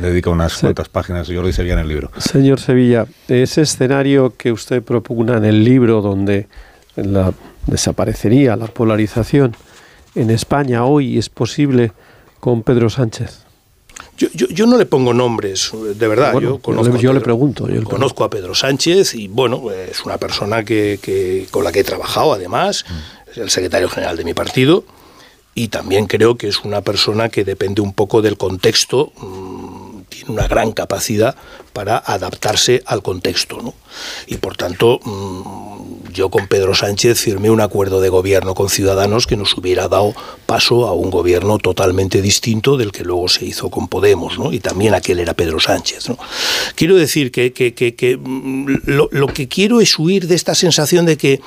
dedica 0.00 0.30
unas 0.30 0.56
cuantas 0.58 0.88
páginas, 0.88 1.26
yo 1.26 1.42
lo 1.42 1.48
dice 1.48 1.64
bien 1.64 1.78
en 1.78 1.84
el 1.84 1.88
libro. 1.88 2.12
Señor 2.18 2.60
Sevilla, 2.60 3.06
ese 3.26 3.62
escenario 3.62 4.34
que 4.36 4.52
usted 4.52 4.82
propugna 4.82 5.38
en 5.38 5.44
el 5.44 5.64
libro 5.64 6.02
donde 6.02 6.46
la, 6.94 7.32
desaparecería 7.66 8.54
la 8.54 8.68
polarización 8.68 9.56
en 10.14 10.30
España 10.30 10.84
hoy 10.84 11.18
es 11.18 11.28
posible 11.28 11.92
con 12.40 12.62
Pedro 12.62 12.90
Sánchez. 12.90 13.47
Yo, 14.18 14.28
yo- 14.34 14.48
yo 14.48 14.66
no 14.66 14.76
le 14.76 14.84
pongo 14.84 15.14
nombres, 15.14 15.70
de 15.94 16.08
verdad. 16.08 16.32
Bueno, 16.32 16.48
yo 16.50 16.58
conozco, 16.58 16.96
yo 16.96 17.12
le 17.12 17.20
Pedro- 17.20 17.24
pregunto, 17.24 17.68
yo 17.68 17.74
le 17.76 17.84
conozco 17.84 18.24
a 18.24 18.30
Pedro 18.30 18.54
Sánchez 18.54 19.14
y 19.14 19.28
bueno, 19.28 19.70
es 19.70 20.04
una 20.04 20.18
persona 20.18 20.64
que, 20.64 20.98
que- 21.00 21.46
con 21.50 21.62
la 21.64 21.70
que 21.72 21.80
he 21.80 21.84
trabajado 21.84 22.32
además, 22.32 22.84
es 23.30 23.38
el 23.38 23.50
secretario 23.50 23.88
general 23.88 24.16
de 24.16 24.24
mi 24.24 24.34
partido 24.34 24.84
y 25.54 25.68
también 25.68 26.06
creo 26.06 26.36
que 26.36 26.48
es 26.48 26.64
una 26.64 26.80
persona 26.82 27.28
que 27.28 27.44
depende 27.44 27.80
un 27.80 27.92
poco 27.92 28.20
del 28.20 28.36
contexto, 28.36 29.12
mm, 29.20 29.87
tiene 30.08 30.30
una 30.32 30.48
gran 30.48 30.72
capacidad 30.72 31.36
para 31.72 31.98
adaptarse 31.98 32.82
al 32.86 33.02
contexto. 33.02 33.60
¿no? 33.62 33.74
Y 34.26 34.36
por 34.38 34.56
tanto, 34.56 34.98
mm, 35.04 36.12
yo 36.12 36.30
con 36.30 36.48
Pedro 36.48 36.74
Sánchez 36.74 37.20
firmé 37.20 37.50
un 37.50 37.60
acuerdo 37.60 38.00
de 38.00 38.08
gobierno 38.08 38.54
con 38.54 38.68
Ciudadanos 38.70 39.26
que 39.26 39.36
nos 39.36 39.56
hubiera 39.56 39.88
dado 39.88 40.14
paso 40.46 40.86
a 40.86 40.92
un 40.92 41.10
gobierno 41.10 41.58
totalmente 41.58 42.20
distinto 42.22 42.76
del 42.76 42.92
que 42.92 43.04
luego 43.04 43.28
se 43.28 43.44
hizo 43.44 43.70
con 43.70 43.88
Podemos, 43.88 44.38
¿no? 44.38 44.52
y 44.52 44.58
también 44.60 44.94
aquel 44.94 45.20
era 45.20 45.34
Pedro 45.34 45.60
Sánchez. 45.60 46.08
¿no? 46.08 46.18
Quiero 46.74 46.96
decir 46.96 47.30
que, 47.30 47.52
que- 47.52 47.74
que- 47.74 48.16
mm, 48.16 48.78
lo 48.86 49.26
que 49.28 49.48
quiero 49.48 49.80
es 49.80 49.98
huir 49.98 50.26
de 50.26 50.34
esta 50.34 50.54
sensación 50.54 51.06
de 51.06 51.16
que 51.16 51.40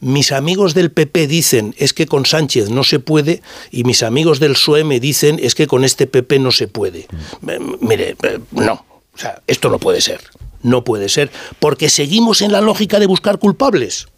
mis 0.00 0.32
amigos 0.32 0.74
del 0.74 0.90
PP 0.90 1.26
dicen 1.26 1.74
es 1.78 1.92
que 1.92 2.06
con 2.06 2.26
Sánchez 2.26 2.70
no 2.70 2.84
se 2.84 2.98
puede 2.98 3.42
y 3.70 3.84
mis 3.84 4.02
amigos 4.02 4.40
del 4.40 4.52
PSOE 4.52 4.84
me 4.84 5.00
dicen 5.00 5.38
es 5.42 5.54
que 5.54 5.66
con 5.66 5.84
este 5.84 6.06
PP 6.06 6.38
no 6.38 6.52
se 6.52 6.68
puede. 6.68 7.06
Eh, 7.48 7.58
Mire, 7.80 8.16
eh, 8.22 8.38
no, 8.50 8.84
o 9.14 9.18
sea, 9.18 9.42
esto 9.46 9.70
no 9.70 9.78
puede 9.78 10.00
ser. 10.00 10.20
No 10.62 10.84
puede 10.84 11.08
ser 11.08 11.30
porque 11.60 11.88
seguimos 11.88 12.42
en 12.42 12.52
la 12.52 12.60
lógica 12.60 12.98
de 12.98 13.06
buscar 13.06 13.38
culpables, 13.38 14.08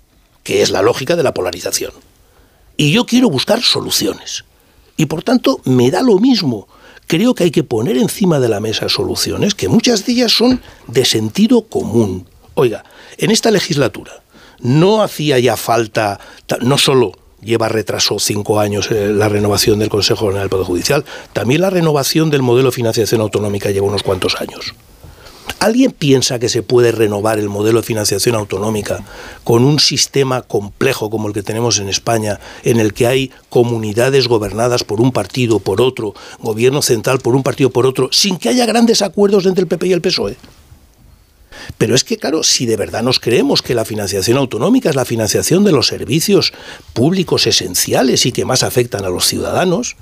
que 0.42 0.62
es 0.62 0.70
la 0.70 0.82
lógica 0.82 1.14
de 1.14 1.22
la 1.22 1.34
polarización. 1.34 1.92
Y 2.76 2.92
yo 2.92 3.06
quiero 3.06 3.28
buscar 3.28 3.62
soluciones. 3.62 4.44
Y 4.96 5.06
por 5.06 5.22
tanto, 5.22 5.60
me 5.64 5.90
da 5.90 6.02
lo 6.02 6.18
mismo. 6.18 6.68
Creo 7.06 7.34
que 7.34 7.44
hay 7.44 7.50
que 7.50 7.64
poner 7.64 7.96
encima 7.96 8.40
de 8.40 8.48
la 8.48 8.60
mesa 8.60 8.88
soluciones 8.88 9.54
que 9.54 9.68
muchas 9.68 10.04
de 10.04 10.12
ellas 10.12 10.32
son 10.32 10.60
de 10.86 11.04
sentido 11.04 11.62
común. 11.62 12.28
Oiga, 12.54 12.84
en 13.18 13.30
esta 13.30 13.50
legislatura 13.50 14.22
no 14.60 15.02
hacía 15.02 15.38
ya 15.38 15.56
falta, 15.56 16.18
ta- 16.46 16.58
no 16.60 16.78
solo 16.78 17.12
lleva 17.40 17.68
retraso 17.68 18.18
cinco 18.18 18.58
años 18.58 18.90
eh, 18.90 19.12
la 19.12 19.28
renovación 19.28 19.78
del 19.78 19.88
Consejo 19.88 20.26
General 20.26 20.42
del 20.44 20.50
Poder 20.50 20.66
Judicial, 20.66 21.04
también 21.32 21.60
la 21.60 21.70
renovación 21.70 22.30
del 22.30 22.42
modelo 22.42 22.70
de 22.70 22.74
financiación 22.74 23.20
autonómica 23.20 23.70
lleva 23.70 23.86
unos 23.86 24.02
cuantos 24.02 24.40
años. 24.40 24.74
¿Alguien 25.60 25.90
piensa 25.90 26.38
que 26.38 26.48
se 26.48 26.62
puede 26.62 26.92
renovar 26.92 27.38
el 27.40 27.48
modelo 27.48 27.80
de 27.80 27.86
financiación 27.86 28.36
autonómica 28.36 29.04
con 29.42 29.64
un 29.64 29.80
sistema 29.80 30.42
complejo 30.42 31.10
como 31.10 31.26
el 31.26 31.34
que 31.34 31.42
tenemos 31.42 31.78
en 31.80 31.88
España, 31.88 32.38
en 32.62 32.78
el 32.78 32.92
que 32.92 33.06
hay 33.08 33.30
comunidades 33.48 34.28
gobernadas 34.28 34.84
por 34.84 35.00
un 35.00 35.10
partido, 35.10 35.58
por 35.58 35.80
otro, 35.80 36.14
gobierno 36.40 36.80
central 36.82 37.18
por 37.18 37.34
un 37.34 37.42
partido, 37.42 37.70
por 37.70 37.86
otro, 37.86 38.08
sin 38.12 38.36
que 38.36 38.50
haya 38.50 38.66
grandes 38.66 39.02
acuerdos 39.02 39.46
entre 39.46 39.62
el 39.62 39.68
PP 39.68 39.88
y 39.88 39.92
el 39.94 40.00
PSOE? 40.00 40.36
Pero 41.76 41.94
es 41.94 42.04
que, 42.04 42.16
claro, 42.16 42.42
si 42.42 42.66
de 42.66 42.76
verdad 42.76 43.02
nos 43.02 43.20
creemos 43.20 43.62
que 43.62 43.74
la 43.74 43.84
financiación 43.84 44.38
autonómica 44.38 44.90
es 44.90 44.96
la 44.96 45.04
financiación 45.04 45.64
de 45.64 45.72
los 45.72 45.86
servicios 45.86 46.52
públicos 46.92 47.46
esenciales 47.46 48.26
y 48.26 48.32
que 48.32 48.44
más 48.44 48.62
afectan 48.62 49.04
a 49.04 49.08
los 49.08 49.26
ciudadanos, 49.26 49.96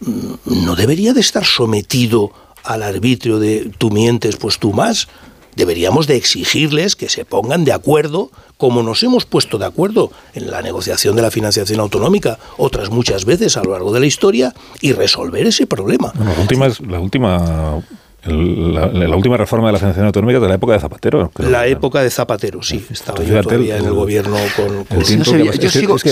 mm, 0.00 0.64
no 0.64 0.76
debería 0.76 1.12
de 1.12 1.20
estar 1.20 1.44
sometido 1.44 2.32
al 2.64 2.82
arbitrio 2.82 3.38
de 3.38 3.70
tú 3.78 3.90
mientes, 3.90 4.36
pues 4.36 4.58
tú 4.58 4.72
más. 4.72 5.08
Deberíamos 5.54 6.06
de 6.06 6.16
exigirles 6.16 6.96
que 6.96 7.10
se 7.10 7.26
pongan 7.26 7.64
de 7.64 7.72
acuerdo, 7.72 8.30
como 8.56 8.82
nos 8.82 9.02
hemos 9.02 9.26
puesto 9.26 9.58
de 9.58 9.66
acuerdo 9.66 10.10
en 10.32 10.50
la 10.50 10.62
negociación 10.62 11.14
de 11.14 11.22
la 11.22 11.30
financiación 11.30 11.78
autonómica 11.80 12.38
otras 12.56 12.88
muchas 12.88 13.26
veces 13.26 13.58
a 13.58 13.62
lo 13.62 13.72
largo 13.72 13.92
de 13.92 14.00
la 14.00 14.06
historia, 14.06 14.54
y 14.80 14.92
resolver 14.92 15.46
ese 15.46 15.66
problema. 15.66 16.12
la 16.18 16.40
última, 16.40 16.68
la 16.88 17.00
última 17.00 17.82
la, 18.24 19.16
última 19.16 19.36
reforma 19.36 19.68
de 19.68 19.72
la 19.72 19.78
financiación 19.78 20.06
autonómica 20.06 20.38
de 20.38 20.48
la 20.48 20.54
época 20.54 20.74
de 20.74 20.80
Zapatero. 20.80 21.30
La 21.38 21.66
época 21.66 22.02
de 22.02 22.10
Zapatero, 22.10 22.62
sí. 22.62 22.84
Estaba 22.90 23.22
yo 23.22 23.42
todavía 23.42 23.78
en 23.78 23.86
el 23.86 23.92
gobierno 23.92 24.36
con... 24.56 24.86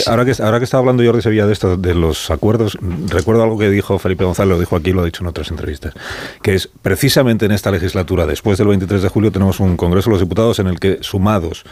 ahora, 0.07 0.25
que, 0.25 0.43
ahora 0.43 0.59
que 0.59 0.65
estaba 0.65 0.81
hablando 0.81 1.05
Jordi 1.05 1.23
Sevilla 1.23 1.47
de 1.47 1.53
esto, 1.53 1.77
de 1.77 1.95
los 1.95 2.31
acuerdos, 2.31 2.77
recuerdo 3.09 3.43
algo 3.43 3.59
que 3.59 3.71
dijo 3.71 3.99
Felipe 3.99 4.25
González, 4.25 4.51
lo 4.51 4.59
dijo 4.59 4.77
aquí, 4.77 4.93
lo 4.93 5.03
ha 5.03 5.05
dicho 5.05 5.23
en 5.23 5.29
otras 5.29 5.51
entrevistas, 5.51 5.95
que 6.43 6.55
es 6.55 6.69
precisamente 6.83 7.47
en 7.47 7.53
esta 7.53 7.71
legislatura, 7.71 8.27
después 8.27 8.59
del 8.59 8.69
23 8.69 9.03
de 9.03 9.09
julio, 9.09 9.31
tenemos 9.31 9.61
un 9.61 9.77
Congreso 9.77 10.11
de 10.11 10.15
los 10.15 10.21
Diputados 10.21 10.59
en 10.59 10.67
el 10.67 10.81
que, 10.81 10.99
sumados 11.03 11.65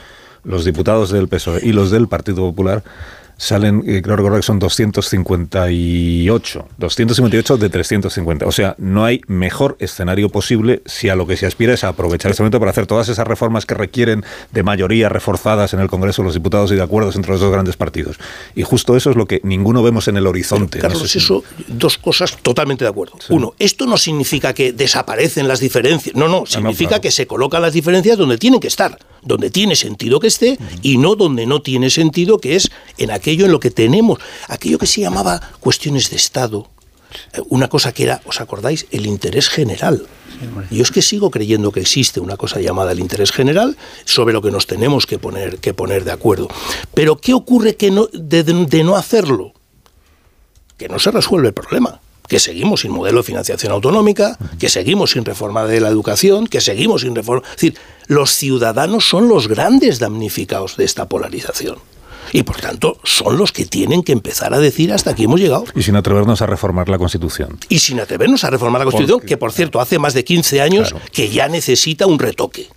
los 0.44 0.64
diputados 0.64 1.10
del 1.10 1.28
PSOE 1.28 1.60
y 1.62 1.72
los 1.72 1.90
del 1.90 2.08
Partido 2.08 2.36
Popular, 2.36 2.82
salen, 3.38 3.84
eh, 3.86 4.02
creo 4.02 4.16
recordar 4.16 4.40
que 4.40 4.46
son 4.46 4.58
258, 4.58 6.68
258 6.76 7.56
de 7.56 7.70
350. 7.70 8.46
O 8.46 8.52
sea, 8.52 8.74
no 8.78 9.04
hay 9.04 9.20
mejor 9.28 9.76
escenario 9.78 10.28
posible 10.28 10.82
si 10.86 11.08
a 11.08 11.14
lo 11.14 11.26
que 11.26 11.36
se 11.36 11.46
aspira 11.46 11.72
es 11.72 11.84
a 11.84 11.88
aprovechar 11.88 12.32
este 12.32 12.42
momento 12.42 12.58
para 12.58 12.72
hacer 12.72 12.86
todas 12.86 13.08
esas 13.08 13.26
reformas 13.26 13.64
que 13.64 13.74
requieren 13.74 14.24
de 14.50 14.62
mayoría 14.64 15.08
reforzadas 15.08 15.72
en 15.72 15.80
el 15.80 15.88
Congreso 15.88 16.22
de 16.22 16.26
los 16.26 16.34
Diputados 16.34 16.72
y 16.72 16.74
de 16.74 16.82
acuerdos 16.82 17.14
entre 17.14 17.30
los 17.30 17.40
dos 17.40 17.52
grandes 17.52 17.76
partidos. 17.76 18.18
Y 18.56 18.64
justo 18.64 18.96
eso 18.96 19.10
es 19.10 19.16
lo 19.16 19.26
que 19.26 19.40
ninguno 19.44 19.84
vemos 19.84 20.08
en 20.08 20.16
el 20.16 20.26
horizonte. 20.26 20.80
Carlos, 20.80 21.14
eso, 21.14 21.44
dos 21.68 21.96
cosas 21.96 22.36
totalmente 22.42 22.84
de 22.84 22.90
acuerdo. 22.90 23.14
Uno, 23.28 23.54
esto 23.60 23.86
no 23.86 23.96
significa 23.96 24.52
que 24.52 24.72
desaparecen 24.72 25.46
las 25.46 25.60
diferencias. 25.60 26.16
No, 26.16 26.26
no, 26.26 26.44
significa 26.44 27.00
que 27.00 27.12
se 27.12 27.28
colocan 27.28 27.62
las 27.62 27.72
diferencias 27.72 28.18
donde 28.18 28.36
tienen 28.36 28.58
que 28.58 28.66
estar, 28.66 28.98
donde 29.22 29.50
tiene 29.50 29.76
sentido 29.76 30.18
que 30.18 30.26
esté 30.26 30.58
y 30.82 30.98
no 30.98 31.14
donde 31.14 31.46
no 31.46 31.62
tiene 31.62 31.90
sentido, 31.90 32.38
que 32.38 32.56
es 32.56 32.68
en 32.96 33.12
aquel 33.12 33.27
aquello 33.28 33.44
en 33.44 33.52
lo 33.52 33.60
que 33.60 33.70
tenemos, 33.70 34.18
aquello 34.48 34.78
que 34.78 34.86
se 34.86 35.02
llamaba 35.02 35.38
cuestiones 35.60 36.08
de 36.08 36.16
Estado, 36.16 36.66
eh, 37.34 37.42
una 37.50 37.68
cosa 37.68 37.92
que 37.92 38.04
era, 38.04 38.22
¿os 38.24 38.40
acordáis? 38.40 38.86
El 38.90 39.04
interés 39.04 39.50
general. 39.50 40.06
Yo 40.70 40.82
es 40.82 40.90
que 40.90 41.02
sigo 41.02 41.30
creyendo 41.30 41.72
que 41.72 41.80
existe 41.80 42.20
una 42.20 42.36
cosa 42.36 42.60
llamada 42.60 42.92
el 42.92 43.00
interés 43.00 43.32
general 43.32 43.76
sobre 44.06 44.32
lo 44.32 44.40
que 44.40 44.50
nos 44.50 44.66
tenemos 44.66 45.04
que 45.04 45.18
poner, 45.18 45.58
que 45.58 45.74
poner 45.74 46.04
de 46.04 46.12
acuerdo. 46.12 46.48
Pero 46.94 47.18
¿qué 47.18 47.34
ocurre 47.34 47.76
que 47.76 47.90
no, 47.90 48.08
de, 48.12 48.44
de 48.44 48.84
no 48.84 48.96
hacerlo? 48.96 49.52
Que 50.78 50.88
no 50.88 50.98
se 50.98 51.10
resuelve 51.10 51.48
el 51.48 51.54
problema 51.54 52.00
que 52.28 52.38
seguimos 52.38 52.82
sin 52.82 52.92
modelo 52.92 53.18
de 53.18 53.24
financiación 53.24 53.72
autonómica, 53.72 54.36
que 54.58 54.68
seguimos 54.68 55.12
sin 55.12 55.24
reforma 55.24 55.64
de 55.64 55.80
la 55.80 55.88
educación, 55.88 56.46
que 56.46 56.60
seguimos 56.60 57.00
sin 57.00 57.14
reforma... 57.14 57.42
Es 57.48 57.56
decir, 57.56 57.78
los 58.06 58.32
ciudadanos 58.32 59.08
son 59.08 59.30
los 59.30 59.48
grandes 59.48 59.98
damnificados 59.98 60.76
de 60.76 60.84
esta 60.84 61.08
polarización 61.08 61.78
y 62.32 62.42
por 62.42 62.56
tanto 62.56 62.98
son 63.04 63.38
los 63.38 63.52
que 63.52 63.64
tienen 63.64 64.02
que 64.02 64.12
empezar 64.12 64.54
a 64.54 64.58
decir 64.58 64.92
hasta 64.92 65.10
aquí 65.10 65.24
hemos 65.24 65.40
llegado. 65.40 65.64
Y 65.74 65.82
sin 65.82 65.96
atrevernos 65.96 66.42
a 66.42 66.46
reformar 66.46 66.88
la 66.88 66.98
Constitución. 66.98 67.58
Y 67.68 67.78
sin 67.78 68.00
atrevernos 68.00 68.44
a 68.44 68.50
reformar 68.50 68.80
la 68.80 68.84
Constitución, 68.86 69.20
que 69.20 69.36
por 69.36 69.52
cierto 69.52 69.80
hace 69.80 69.98
más 69.98 70.14
de 70.14 70.24
15 70.24 70.60
años 70.60 70.94
que 71.12 71.28
ya 71.28 71.48
necesita 71.48 72.06
un 72.06 72.18
retoque. 72.18 72.68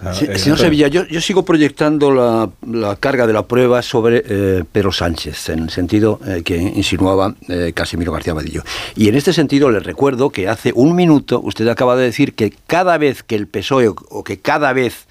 Ah, 0.00 0.12
eh, 0.20 0.38
señor 0.38 0.58
Sevilla, 0.58 0.86
yo, 0.86 1.20
sigo 1.20 1.44
proyectando 1.44 2.12
la, 2.12 2.96
carga 2.96 3.26
de 3.26 3.32
la 3.32 3.46
prueba 3.46 3.82
sobre 3.82 4.22
eh, 4.24 4.64
Pedro 4.70 4.92
Sánchez, 4.92 5.48
en 5.48 5.64
el 5.64 5.70
sentido 5.70 6.20
eh, 6.24 6.42
que 6.44 6.56
insinuaba 6.56 7.34
Casimiro 7.74 8.12
García 8.12 8.32
Vadillo. 8.32 8.62
Y 8.94 9.08
en 9.08 9.16
este 9.16 9.32
sentido 9.32 9.70
le 9.70 9.80
recuerdo 9.80 10.30
que 10.30 10.48
hace 10.48 10.72
un 10.74 10.94
minuto 10.94 11.40
usted 11.42 11.66
acaba 11.66 11.96
de 11.96 12.04
decir 12.04 12.34
que 12.34 12.52
cada 12.68 12.96
vez 12.96 13.24
que 13.24 13.34
el 13.34 13.48
PSOE 13.48 13.88
o 13.88 14.22
que 14.22 14.38
cada 14.38 14.72
vez 14.72 15.08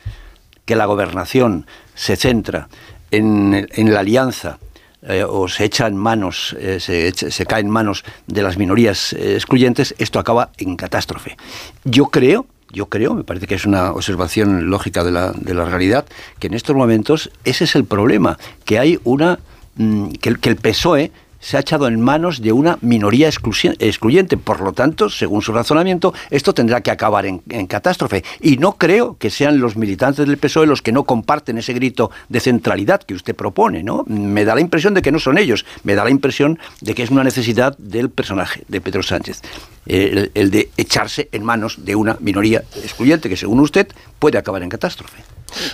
que 0.63 0.75
la 0.75 0.85
gobernación 0.85 1.65
se 1.95 2.15
centra 2.15 2.69
en, 3.11 3.93
la 3.93 3.99
alianza 3.99 4.59
eh, 5.01 5.23
o 5.23 5.47
se 5.47 5.65
echa 5.65 5.87
en 5.87 5.95
manos, 5.95 6.55
eh, 6.59 6.79
se, 6.79 7.11
se, 7.13 7.45
cae 7.45 7.61
en 7.61 7.69
manos 7.69 8.03
de 8.25 8.41
las 8.41 8.57
minorías 8.57 9.13
eh, 9.13 9.35
excluyentes, 9.35 9.95
esto 9.97 10.19
acaba 10.19 10.51
en 10.57 10.75
catástrofe. 10.75 11.37
Yo 11.83 12.07
creo, 12.07 12.45
yo 12.71 12.87
creo, 12.87 13.13
me 13.13 13.23
parece 13.23 13.47
que 13.47 13.55
es 13.55 13.65
una 13.65 13.91
observación 13.91 14.69
lógica 14.69 15.03
de 15.03 15.11
la, 15.11 15.31
de 15.31 15.53
la 15.53 15.65
realidad, 15.65 16.05
que 16.39 16.47
en 16.47 16.53
estos 16.53 16.75
momentos 16.75 17.31
ese 17.43 17.63
es 17.63 17.75
el 17.75 17.85
problema, 17.85 18.37
que 18.65 18.79
hay 18.79 18.99
una, 19.03 19.39
mm, 19.75 20.09
que 20.11 20.49
el 20.49 20.57
PSOE 20.57 21.11
se 21.39 21.57
ha 21.57 21.61
echado 21.61 21.87
en 21.87 22.01
manos 22.01 22.41
de 22.41 22.51
una 22.51 22.77
minoría 22.81 23.27
excluyente. 23.27 24.37
Por 24.37 24.61
lo 24.61 24.73
tanto, 24.73 25.09
según 25.09 25.41
su 25.41 25.53
razonamiento, 25.53 26.13
esto 26.29 26.53
tendrá 26.53 26.81
que 26.81 26.91
acabar 26.91 27.25
en, 27.25 27.39
catástrofe. 27.67 28.23
Y 28.41 28.57
no 28.57 28.73
creo 28.73 29.17
que 29.17 29.29
sean 29.29 29.59
los 29.59 29.75
militantes 29.75 30.25
del 30.27 30.37
PSOE 30.37 30.67
los 30.67 30.81
que 30.81 30.91
no 30.91 31.03
comparten 31.03 31.57
ese 31.57 31.73
grito 31.73 32.11
de 32.29 32.39
centralidad 32.39 33.01
que 33.03 33.13
usted 33.13 33.35
propone. 33.35 33.83
¿no? 33.83 34.03
Me 34.07 34.45
da 34.45 34.55
la 34.55 34.61
impresión 34.61 34.93
de 34.93 35.01
que 35.01 35.11
no 35.11 35.19
son 35.19 35.37
ellos. 35.37 35.65
Me 35.83 35.95
da 35.95 36.03
la 36.03 36.09
impresión 36.09 36.59
de 36.81 36.95
que 36.95 37.03
es 37.03 37.09
una 37.09 37.23
necesidad 37.23 37.77
del 37.77 38.09
personaje, 38.09 38.63
de 38.67 38.81
Pedro 38.81 39.03
Sánchez. 39.03 39.41
el 39.85 40.51
de 40.51 40.69
echarse 40.77 41.29
en 41.31 41.43
manos 41.43 41.85
de 41.85 41.95
una 41.95 42.17
minoría 42.19 42.63
excluyente 42.83 43.29
que, 43.29 43.37
según 43.37 43.59
usted, 43.59 43.87
puede 44.19 44.37
acabar 44.37 44.63
en 44.63 44.69
catástrofe. 44.69 45.23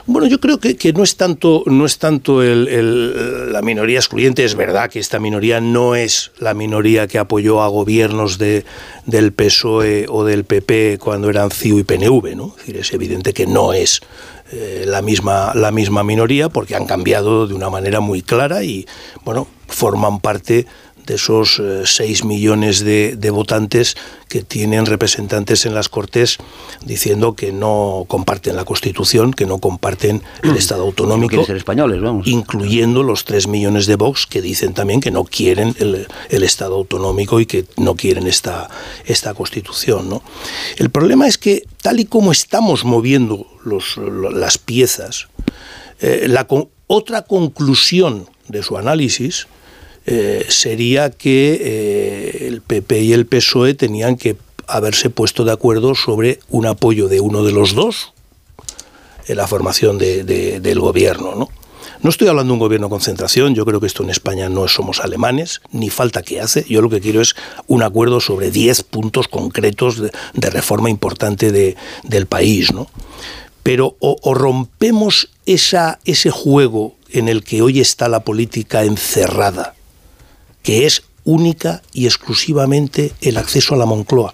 Bueno, 0.05 0.27
yo 0.27 0.39
creo 0.39 0.59
que, 0.59 0.93
no 0.93 1.03
es 1.03 1.17
tanto, 1.17 1.63
no 1.65 1.85
es 1.85 1.97
tanto 1.97 2.41
la 2.43 3.61
minoría 3.61 3.99
excluyente, 3.99 4.43
es 4.43 4.55
verdad 4.55 4.89
que 4.89 4.99
esta 4.99 5.19
minoría 5.19 5.52
no 5.61 5.95
es 5.95 6.31
la 6.39 6.53
minoría 6.53 7.07
que 7.07 7.19
apoyó 7.19 7.61
a 7.61 7.67
gobiernos 7.67 8.37
de, 8.37 8.65
del 9.05 9.33
PSOE 9.33 10.05
o 10.09 10.23
del 10.23 10.43
PP 10.43 10.99
cuando 10.99 11.29
eran 11.29 11.51
CIU 11.51 11.79
y 11.79 11.83
PNV, 11.83 12.35
¿no? 12.35 12.55
Es, 12.67 12.93
evidente 12.93 13.33
que 13.33 13.45
no 13.45 13.73
es 13.73 14.01
eh, 14.51 14.85
la, 14.87 15.01
misma, 15.01 15.53
la 15.55 15.71
misma 15.71 16.03
minoría 16.03 16.49
porque 16.49 16.75
han 16.75 16.85
cambiado 16.85 17.47
de 17.47 17.53
una 17.53 17.69
manera 17.69 17.99
muy 17.99 18.21
clara 18.21 18.63
y, 18.63 18.85
bueno, 19.23 19.47
forman 19.67 20.19
parte 20.19 20.65
de 21.05 21.15
esos 21.15 21.61
6 21.85 21.99
eh, 22.21 22.25
millones 22.25 22.83
de, 22.83 23.29
votantes 23.31 23.95
que 24.29 24.43
tienen 24.43 24.85
representantes 24.85 25.65
en 25.65 25.73
las 25.73 25.89
Cortes 25.89 26.37
diciendo 26.85 27.33
que 27.33 27.51
no 27.51 28.05
comparten 28.07 28.55
la 28.55 28.65
Constitución, 28.65 29.33
que 29.33 29.45
no 29.45 29.57
comparten 29.57 30.21
el 30.43 30.55
Estado 30.55 30.83
autonómico, 30.83 31.43
ser 31.45 31.57
españoles, 31.57 32.01
vamos. 32.01 32.27
incluyendo 32.27 33.03
los 33.03 33.25
3 33.25 33.47
millones 33.47 33.85
de 33.85 33.95
Vox 33.95 34.27
que 34.27 34.41
dicen 34.41 34.73
también 34.73 35.01
que 35.01 35.11
no 35.11 35.23
quieren 35.23 35.75
el, 35.79 36.43
Estado 36.43 36.75
autonómico 36.75 37.39
y 37.39 37.45
que 37.45 37.65
no 37.77 37.95
quieren 37.95 38.27
esta, 38.27 38.69
esta 39.05 39.33
Constitución. 39.33 40.09
¿no? 40.09 40.21
El 40.77 40.89
problema 40.89 41.27
es 41.27 41.37
que 41.37 41.63
tal 41.81 41.99
y 41.99 42.05
como 42.05 42.31
estamos 42.31 42.85
moviendo 42.85 43.47
los, 43.63 43.97
las 43.97 44.57
piezas, 44.57 45.27
eh, 45.99 46.27
la, 46.27 46.45
otra 46.87 47.23
conclusión 47.23 48.27
de 48.47 48.61
su 48.61 48.77
análisis 48.77 49.47
eh, 50.05 50.45
sería 50.49 51.11
que 51.11 51.59
eh, 51.61 52.47
el 52.47 52.61
PP 52.61 53.01
y 53.01 53.13
el 53.13 53.25
PSOE 53.25 53.73
tenían 53.73 54.17
que 54.17 54.35
haberse 54.67 55.09
puesto 55.09 55.45
de 55.45 55.51
acuerdo 55.51 55.95
sobre 55.95 56.39
un 56.49 56.65
apoyo 56.65 57.07
de 57.07 57.19
uno 57.19 57.43
de 57.43 57.51
los 57.51 57.73
dos 57.73 58.13
en 59.27 59.37
la 59.37 59.47
formación 59.47 59.97
del 59.97 60.79
gobierno. 60.79 61.35
¿no? 61.35 61.49
no 62.03 62.09
estoy 62.09 62.27
hablando 62.27 62.51
de 62.51 62.53
un 62.55 62.59
gobierno 62.59 62.87
de 62.87 62.91
concentración, 62.91 63.55
yo 63.55 63.65
creo 63.65 63.79
que 63.79 63.87
esto 63.87 64.03
en 64.03 64.09
España 64.09 64.49
no 64.49 64.67
somos 64.67 64.99
alemanes, 64.99 65.61
ni 65.71 65.89
falta 65.89 66.21
que 66.21 66.41
hace. 66.41 66.65
Yo 66.67 66.81
lo 66.81 66.89
que 66.89 66.99
quiero 66.99 67.21
es 67.21 67.33
un 67.67 67.81
acuerdo 67.81 68.19
sobre 68.19 68.51
10 68.51 68.83
puntos 68.83 69.29
concretos 69.29 70.01
de, 70.01 70.49
reforma 70.49 70.89
importante 70.89 71.53
de, 71.53 71.77
del 72.03 72.25
país. 72.25 72.73
¿no? 72.73 72.87
Pero 73.63 73.95
o, 73.99 74.33
rompemos 74.33 75.29
ese 75.45 76.29
juego 76.29 76.95
en 77.09 77.29
el 77.29 77.43
que 77.43 77.61
hoy 77.61 77.79
está 77.79 78.09
la 78.09 78.25
política 78.25 78.83
encerrada 78.83 79.75
que 80.63 80.85
es 80.85 81.03
única 81.25 81.81
y 81.93 82.05
exclusivamente 82.05 83.13
el 83.21 83.37
acceso 83.37 83.75
a 83.75 83.77
la 83.77 83.85
Moncloa. 83.85 84.33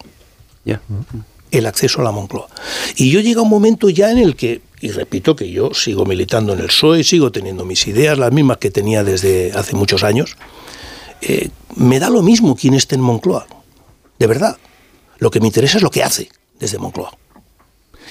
El 1.50 1.66
acceso 1.66 2.00
a 2.00 2.04
la 2.04 2.12
Moncloa. 2.12 2.48
Y 2.96 3.10
yo 3.10 3.20
llega 3.20 3.42
un 3.42 3.50
momento 3.50 3.90
ya 3.90 4.10
en 4.10 4.18
el 4.18 4.36
que, 4.36 4.62
y 4.80 4.90
repito 4.92 5.36
que 5.36 5.50
yo 5.50 5.74
sigo 5.74 6.06
militando 6.06 6.52
en 6.52 6.60
el 6.60 6.66
PSOE, 6.66 7.04
sigo 7.04 7.32
teniendo 7.32 7.64
mis 7.64 7.86
ideas, 7.86 8.16
las 8.18 8.32
mismas 8.32 8.58
que 8.58 8.70
tenía 8.70 9.04
desde 9.04 9.52
hace 9.52 9.74
muchos 9.74 10.04
años, 10.04 10.36
eh, 11.20 11.50
me 11.76 11.98
da 11.98 12.08
lo 12.08 12.22
mismo 12.22 12.56
quién 12.56 12.74
esté 12.74 12.94
en 12.94 13.02
Moncloa. 13.02 13.46
De 14.18 14.26
verdad. 14.26 14.56
Lo 15.18 15.30
que 15.30 15.40
me 15.40 15.48
interesa 15.48 15.76
es 15.76 15.82
lo 15.82 15.90
que 15.90 16.02
hace 16.02 16.30
desde 16.58 16.78
Moncloa. 16.78 17.16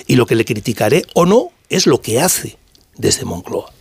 Y 0.05 0.15
lo 0.15 0.27
que 0.27 0.35
le 0.35 0.45
criticaré 0.45 1.05
o 1.15 1.25
no 1.25 1.49
es 1.69 1.87
lo 1.87 2.01
que 2.01 2.21
hace 2.21 2.57
desde 2.97 3.25
Moncloa. 3.25 3.71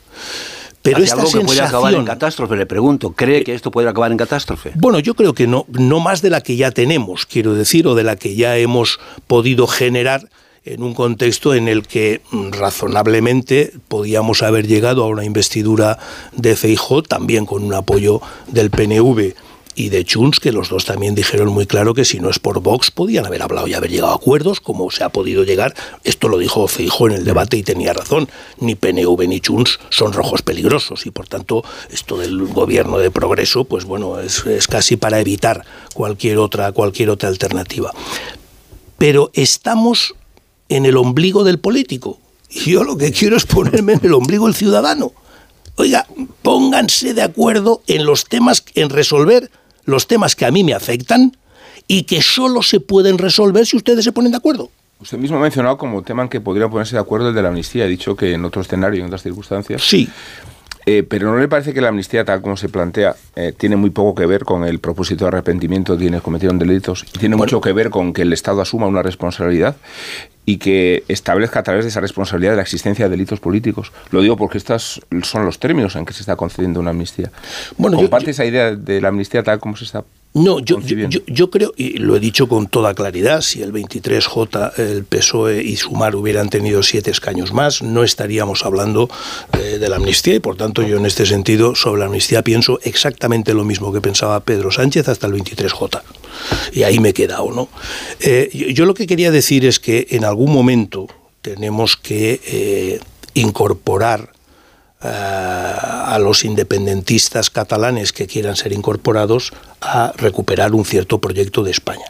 Pero 0.92 1.04
esta 1.04 1.16
algo 1.16 1.30
que 1.30 1.40
puede 1.40 1.60
acabar 1.60 1.94
en 1.94 2.04
catástrofe, 2.04 2.56
le 2.56 2.66
pregunto, 2.66 3.12
¿cree 3.12 3.44
que 3.44 3.54
esto 3.54 3.70
puede 3.70 3.88
acabar 3.88 4.10
en 4.10 4.18
catástrofe? 4.18 4.72
Bueno, 4.74 4.98
yo 4.98 5.14
creo 5.14 5.34
que 5.34 5.46
no, 5.46 5.66
no 5.68 6.00
más 6.00 6.22
de 6.22 6.30
la 6.30 6.40
que 6.40 6.56
ya 6.56 6.70
tenemos, 6.70 7.26
quiero 7.26 7.54
decir, 7.54 7.86
o 7.86 7.94
de 7.94 8.04
la 8.04 8.16
que 8.16 8.34
ya 8.34 8.56
hemos 8.56 8.98
podido 9.26 9.66
generar 9.66 10.28
en 10.64 10.82
un 10.82 10.94
contexto 10.94 11.54
en 11.54 11.68
el 11.68 11.86
que 11.86 12.20
mm, 12.30 12.50
razonablemente 12.50 13.72
podíamos 13.88 14.42
haber 14.42 14.66
llegado 14.66 15.04
a 15.04 15.08
una 15.08 15.24
investidura 15.24 15.98
de 16.32 16.56
Feijó, 16.56 17.02
también 17.02 17.46
con 17.46 17.64
un 17.64 17.74
apoyo 17.74 18.20
del 18.48 18.70
PNV 18.70 19.34
y 19.78 19.90
de 19.90 20.04
Junts, 20.04 20.40
que 20.40 20.50
los 20.50 20.70
dos 20.70 20.84
también 20.84 21.14
dijeron 21.14 21.48
muy 21.50 21.64
claro 21.64 21.94
que 21.94 22.04
si 22.04 22.18
no 22.18 22.30
es 22.30 22.40
por 22.40 22.60
Vox 22.60 22.90
podían 22.90 23.26
haber 23.26 23.42
hablado 23.42 23.68
y 23.68 23.74
haber 23.74 23.92
llegado 23.92 24.12
a 24.12 24.16
acuerdos, 24.16 24.60
como 24.60 24.90
se 24.90 25.04
ha 25.04 25.10
podido 25.10 25.44
llegar. 25.44 25.72
Esto 26.02 26.28
lo 26.28 26.36
dijo 26.38 26.66
Feijó 26.66 27.06
en 27.06 27.14
el 27.14 27.24
debate 27.24 27.56
y 27.56 27.62
tenía 27.62 27.92
razón. 27.92 28.28
Ni 28.58 28.74
PNV 28.74 29.28
ni 29.28 29.40
Junts 29.44 29.78
son 29.90 30.12
rojos 30.12 30.42
peligrosos 30.42 31.06
y 31.06 31.12
por 31.12 31.28
tanto 31.28 31.62
esto 31.90 32.18
del 32.18 32.44
gobierno 32.46 32.98
de 32.98 33.12
progreso, 33.12 33.66
pues 33.66 33.84
bueno, 33.84 34.18
es, 34.18 34.44
es 34.46 34.66
casi 34.66 34.96
para 34.96 35.20
evitar 35.20 35.64
cualquier 35.94 36.38
otra, 36.38 36.72
cualquier 36.72 37.10
otra 37.10 37.28
alternativa. 37.28 37.92
Pero 38.98 39.30
estamos 39.32 40.16
en 40.68 40.86
el 40.86 40.96
ombligo 40.96 41.44
del 41.44 41.60
político. 41.60 42.18
Y 42.50 42.72
yo 42.72 42.82
lo 42.82 42.98
que 42.98 43.12
quiero 43.12 43.36
es 43.36 43.46
ponerme 43.46 43.92
en 43.92 44.00
el 44.02 44.14
ombligo 44.14 44.46
del 44.46 44.56
ciudadano. 44.56 45.12
Oiga, 45.76 46.08
pónganse 46.42 47.14
de 47.14 47.22
acuerdo 47.22 47.82
en 47.86 48.04
los 48.04 48.24
temas, 48.24 48.64
en 48.74 48.90
resolver 48.90 49.52
los 49.88 50.06
temas 50.06 50.36
que 50.36 50.44
a 50.44 50.50
mí 50.50 50.62
me 50.64 50.74
afectan 50.74 51.34
y 51.86 52.02
que 52.02 52.20
solo 52.20 52.62
se 52.62 52.78
pueden 52.78 53.16
resolver 53.16 53.64
si 53.64 53.78
ustedes 53.78 54.04
se 54.04 54.12
ponen 54.12 54.32
de 54.32 54.36
acuerdo. 54.36 54.70
Usted 55.00 55.16
mismo 55.16 55.38
ha 55.38 55.40
mencionado 55.40 55.78
como 55.78 56.02
tema 56.02 56.22
en 56.22 56.28
que 56.28 56.42
podría 56.42 56.68
ponerse 56.68 56.94
de 56.94 57.00
acuerdo 57.00 57.30
el 57.30 57.34
de 57.34 57.40
la 57.40 57.48
amnistía. 57.48 57.84
Ha 57.84 57.86
dicho 57.86 58.14
que 58.14 58.34
en 58.34 58.44
otro 58.44 58.60
escenario, 58.60 59.00
en 59.00 59.06
otras 59.06 59.22
circunstancias. 59.22 59.80
Sí. 59.82 60.06
Eh, 60.90 61.02
pero 61.02 61.30
¿no 61.30 61.38
le 61.38 61.48
parece 61.48 61.74
que 61.74 61.82
la 61.82 61.88
amnistía, 61.88 62.24
tal 62.24 62.40
como 62.40 62.56
se 62.56 62.70
plantea, 62.70 63.14
eh, 63.36 63.52
tiene 63.54 63.76
muy 63.76 63.90
poco 63.90 64.14
que 64.14 64.24
ver 64.24 64.44
con 64.44 64.64
el 64.64 64.78
propósito 64.78 65.26
de 65.26 65.28
arrepentimiento 65.28 65.92
de 65.94 65.98
quienes 66.04 66.22
cometieron 66.22 66.58
delitos? 66.58 67.04
Y 67.14 67.18
tiene 67.18 67.36
mucho 67.36 67.60
que 67.60 67.72
ver 67.74 67.90
con 67.90 68.14
que 68.14 68.22
el 68.22 68.32
Estado 68.32 68.62
asuma 68.62 68.86
una 68.86 69.02
responsabilidad 69.02 69.76
y 70.46 70.56
que 70.56 71.04
establezca 71.08 71.58
a 71.60 71.62
través 71.62 71.84
de 71.84 71.90
esa 71.90 72.00
responsabilidad 72.00 72.56
la 72.56 72.62
existencia 72.62 73.04
de 73.04 73.10
delitos 73.10 73.38
políticos. 73.38 73.92
Lo 74.12 74.22
digo 74.22 74.38
porque 74.38 74.56
estos 74.56 75.02
son 75.24 75.44
los 75.44 75.58
términos 75.58 75.94
en 75.96 76.06
que 76.06 76.14
se 76.14 76.20
está 76.20 76.36
concediendo 76.36 76.80
una 76.80 76.88
amnistía. 76.90 77.30
Bueno, 77.76 77.98
yo- 77.98 78.04
¿Comparte 78.04 78.30
esa 78.30 78.46
idea 78.46 78.74
de 78.74 79.00
la 79.02 79.08
amnistía 79.08 79.42
tal 79.42 79.58
como 79.60 79.76
se 79.76 79.84
está 79.84 80.04
No, 80.34 80.60
yo, 80.60 80.78
yo, 80.80 81.08
yo- 81.08 81.20
yo 81.26 81.50
creo, 81.50 81.72
y 81.76 81.94
lo 81.98 82.14
he 82.14 82.20
dicho 82.20 82.48
con 82.48 82.68
toda 82.68 82.94
claridad, 82.94 83.40
si 83.40 83.62
el 83.62 83.72
23J, 83.72 84.78
el 84.78 85.04
PSOE 85.04 85.62
y 85.64 85.76
Sumar 85.76 86.14
hubieran 86.14 86.48
tenido 86.50 86.82
siete 86.82 87.10
escaños 87.10 87.52
más, 87.52 87.82
no 87.82 88.04
estaríamos 88.04 88.64
hablando 88.64 89.08
eh, 89.58 89.78
de 89.78 89.88
la 89.88 89.96
amnistía 89.96 90.34
y 90.34 90.38
por 90.40 90.56
tanto 90.56 90.82
yo 90.82 90.98
en 90.98 91.06
este 91.06 91.26
sentido 91.26 91.74
sobre 91.74 92.00
la 92.00 92.06
amnistía 92.06 92.42
pienso 92.42 92.78
exactamente 92.84 93.52
lo 93.54 93.64
mismo 93.64 93.92
que 93.92 94.00
pensaba 94.00 94.38
Pedro 94.40 94.70
Sánchez 94.70 95.08
hasta 95.08 95.26
el 95.26 95.32
23J. 95.32 96.02
Y 96.72 96.82
ahí 96.84 97.00
me 97.00 97.08
he 97.08 97.14
quedado, 97.14 97.50
¿no? 97.50 97.68
Eh, 98.20 98.50
yo, 98.74 98.84
lo 98.84 98.94
que 98.94 99.06
quería 99.08 99.30
decir 99.32 99.64
es 99.64 99.80
que 99.80 100.06
en 100.10 100.24
algún 100.24 100.52
momento 100.52 101.08
tenemos 101.42 101.96
que 101.96 102.40
eh, 102.46 103.00
incorporar 103.34 104.32
a 105.00 106.18
los 106.20 106.44
independentistas 106.44 107.50
catalanes 107.50 108.12
que 108.12 108.26
quieran 108.26 108.56
ser 108.56 108.72
incorporados 108.72 109.52
a 109.80 110.12
recuperar 110.16 110.74
un 110.74 110.84
cierto 110.84 111.20
proyecto 111.20 111.62
de 111.62 111.70
España. 111.70 112.06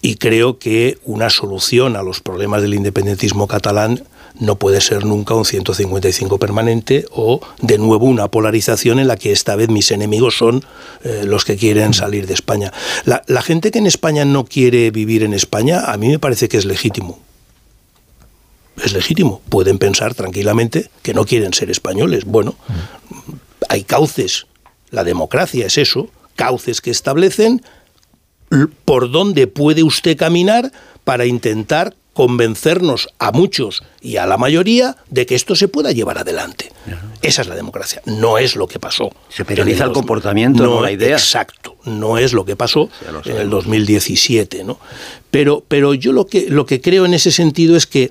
Y 0.00 0.16
creo 0.16 0.58
que 0.58 0.98
una 1.04 1.30
solución 1.30 1.96
a 1.96 2.02
los 2.02 2.20
problemas 2.20 2.62
del 2.62 2.74
independentismo 2.74 3.46
catalán 3.46 4.04
no 4.38 4.56
puede 4.56 4.80
ser 4.80 5.04
nunca 5.04 5.34
un 5.34 5.44
155 5.44 6.38
permanente 6.38 7.04
o 7.10 7.40
de 7.60 7.78
nuevo 7.78 8.06
una 8.06 8.28
polarización 8.28 8.98
en 8.98 9.08
la 9.08 9.16
que 9.16 9.30
esta 9.30 9.56
vez 9.56 9.68
mis 9.68 9.90
enemigos 9.90 10.36
son 10.36 10.64
eh, 11.04 11.24
los 11.26 11.44
que 11.44 11.56
quieren 11.56 11.92
salir 11.92 12.26
de 12.26 12.34
España. 12.34 12.72
La, 13.04 13.22
la 13.26 13.42
gente 13.42 13.70
que 13.70 13.78
en 13.78 13.86
España 13.86 14.24
no 14.24 14.44
quiere 14.44 14.90
vivir 14.90 15.22
en 15.22 15.34
España, 15.34 15.84
a 15.86 15.96
mí 15.96 16.08
me 16.08 16.18
parece 16.18 16.48
que 16.48 16.56
es 16.56 16.64
legítimo 16.64 17.18
es 18.82 18.92
legítimo. 18.92 19.42
Pueden 19.48 19.78
pensar 19.78 20.14
tranquilamente 20.14 20.90
que 21.02 21.14
no 21.14 21.24
quieren 21.24 21.52
ser 21.52 21.70
españoles. 21.70 22.24
Bueno, 22.24 22.56
hay 23.68 23.84
cauces. 23.84 24.46
La 24.90 25.04
democracia 25.04 25.66
es 25.66 25.78
eso. 25.78 26.08
Cauces 26.36 26.80
que 26.80 26.90
establecen 26.90 27.62
por 28.84 29.10
dónde 29.10 29.46
puede 29.46 29.82
usted 29.82 30.16
caminar 30.16 30.72
para 31.04 31.26
intentar 31.26 31.94
convencernos 32.12 33.08
a 33.18 33.32
muchos 33.32 33.82
y 34.02 34.18
a 34.18 34.26
la 34.26 34.36
mayoría 34.36 34.96
de 35.08 35.24
que 35.24 35.34
esto 35.34 35.56
se 35.56 35.68
pueda 35.68 35.92
llevar 35.92 36.18
adelante. 36.18 36.70
Esa 37.22 37.42
es 37.42 37.48
la 37.48 37.54
democracia. 37.54 38.02
No 38.04 38.36
es 38.36 38.56
lo 38.56 38.66
que 38.66 38.78
pasó. 38.78 39.10
Se 39.28 39.44
penaliza 39.44 39.84
en 39.84 39.90
el 39.90 39.94
comportamiento, 39.94 40.64
no 40.64 40.82
la 40.82 40.92
idea. 40.92 41.16
Exacto. 41.16 41.76
No 41.84 42.18
es 42.18 42.32
lo 42.32 42.44
que 42.44 42.56
pasó 42.56 42.90
lo 43.04 43.08
en 43.08 43.16
el 43.16 43.22
sabemos. 43.24 43.50
2017, 43.50 44.64
¿no? 44.64 44.78
Pero, 45.30 45.64
pero 45.66 45.94
yo 45.94 46.12
lo 46.12 46.26
que, 46.26 46.50
lo 46.50 46.66
que 46.66 46.80
creo 46.80 47.06
en 47.06 47.14
ese 47.14 47.32
sentido 47.32 47.76
es 47.76 47.86
que 47.86 48.10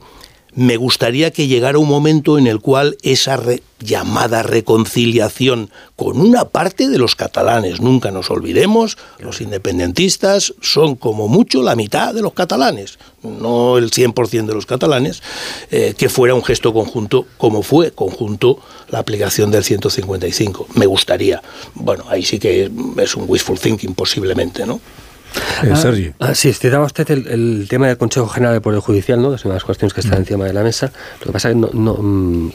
me 0.54 0.76
gustaría 0.78 1.32
que 1.32 1.48
llegara 1.48 1.80
un 1.80 1.88
momento 1.88 2.38
en 2.38 2.46
el 2.48 2.60
cual 2.60 2.98
esa 3.04 3.38
re- 3.38 3.64
llamada 3.80 4.44
reconciliación 4.44 5.72
con 5.96 6.20
una 6.20 6.46
parte 6.46 6.90
de 6.90 6.98
los 6.98 7.16
catalanes, 7.16 7.80
nunca 7.82 8.12
nos 8.12 8.30
olvidemos, 8.30 8.98
los 9.20 9.40
independentistas 9.42 10.54
son 10.62 10.96
como 10.96 11.28
mucho 11.28 11.64
la 11.64 11.76
mitad 11.76 12.14
de 12.14 12.22
los 12.22 12.34
catalanes, 12.34 13.00
no 13.24 13.78
el 13.78 13.92
100% 13.92 14.46
de 14.46 14.54
los 14.54 14.66
catalanes, 14.66 15.24
eh, 15.72 15.94
que 15.98 16.10
fuera 16.10 16.34
un 16.36 16.44
gesto 16.44 16.74
conjunto 16.74 17.26
como 17.38 17.64
fue 17.64 17.92
conjunto 17.92 18.60
la 18.90 19.00
aplicación 19.00 19.52
del 19.52 19.64
155. 19.64 20.68
Me 20.76 20.86
gustaría. 20.86 21.42
Bueno, 21.76 22.04
ahí 22.10 22.24
sí 22.24 22.40
que 22.40 22.70
es 22.98 23.16
un 23.16 23.24
wishful 23.28 23.58
thinking 23.60 23.94
posiblemente, 23.96 24.66
¿no? 24.66 24.80
Sergi. 25.76 26.12
Ah, 26.20 26.34
sí, 26.36 26.52
citaba 26.54 26.86
usted 26.86 27.10
el, 27.12 27.28
el 27.28 27.68
tema 27.70 27.88
del 27.88 27.98
Consejo 27.98 28.28
General 28.28 28.54
del 28.56 28.62
Poder 28.62 28.80
Judicial, 28.80 29.22
¿no? 29.22 29.34
es 29.34 29.46
una 29.46 29.54
de 29.54 29.58
las 29.58 29.64
cuestiones 29.64 29.94
que 29.94 30.02
está 30.02 30.18
encima 30.18 30.46
de 30.46 30.54
la 30.54 30.64
mesa. 30.64 30.92
Lo 31.20 31.28
que 31.28 31.32
pasa 31.32 31.50
es 31.50 31.56
que 31.56 31.60
no, 31.62 31.70
no, 31.74 31.94
mm, 32.00 32.50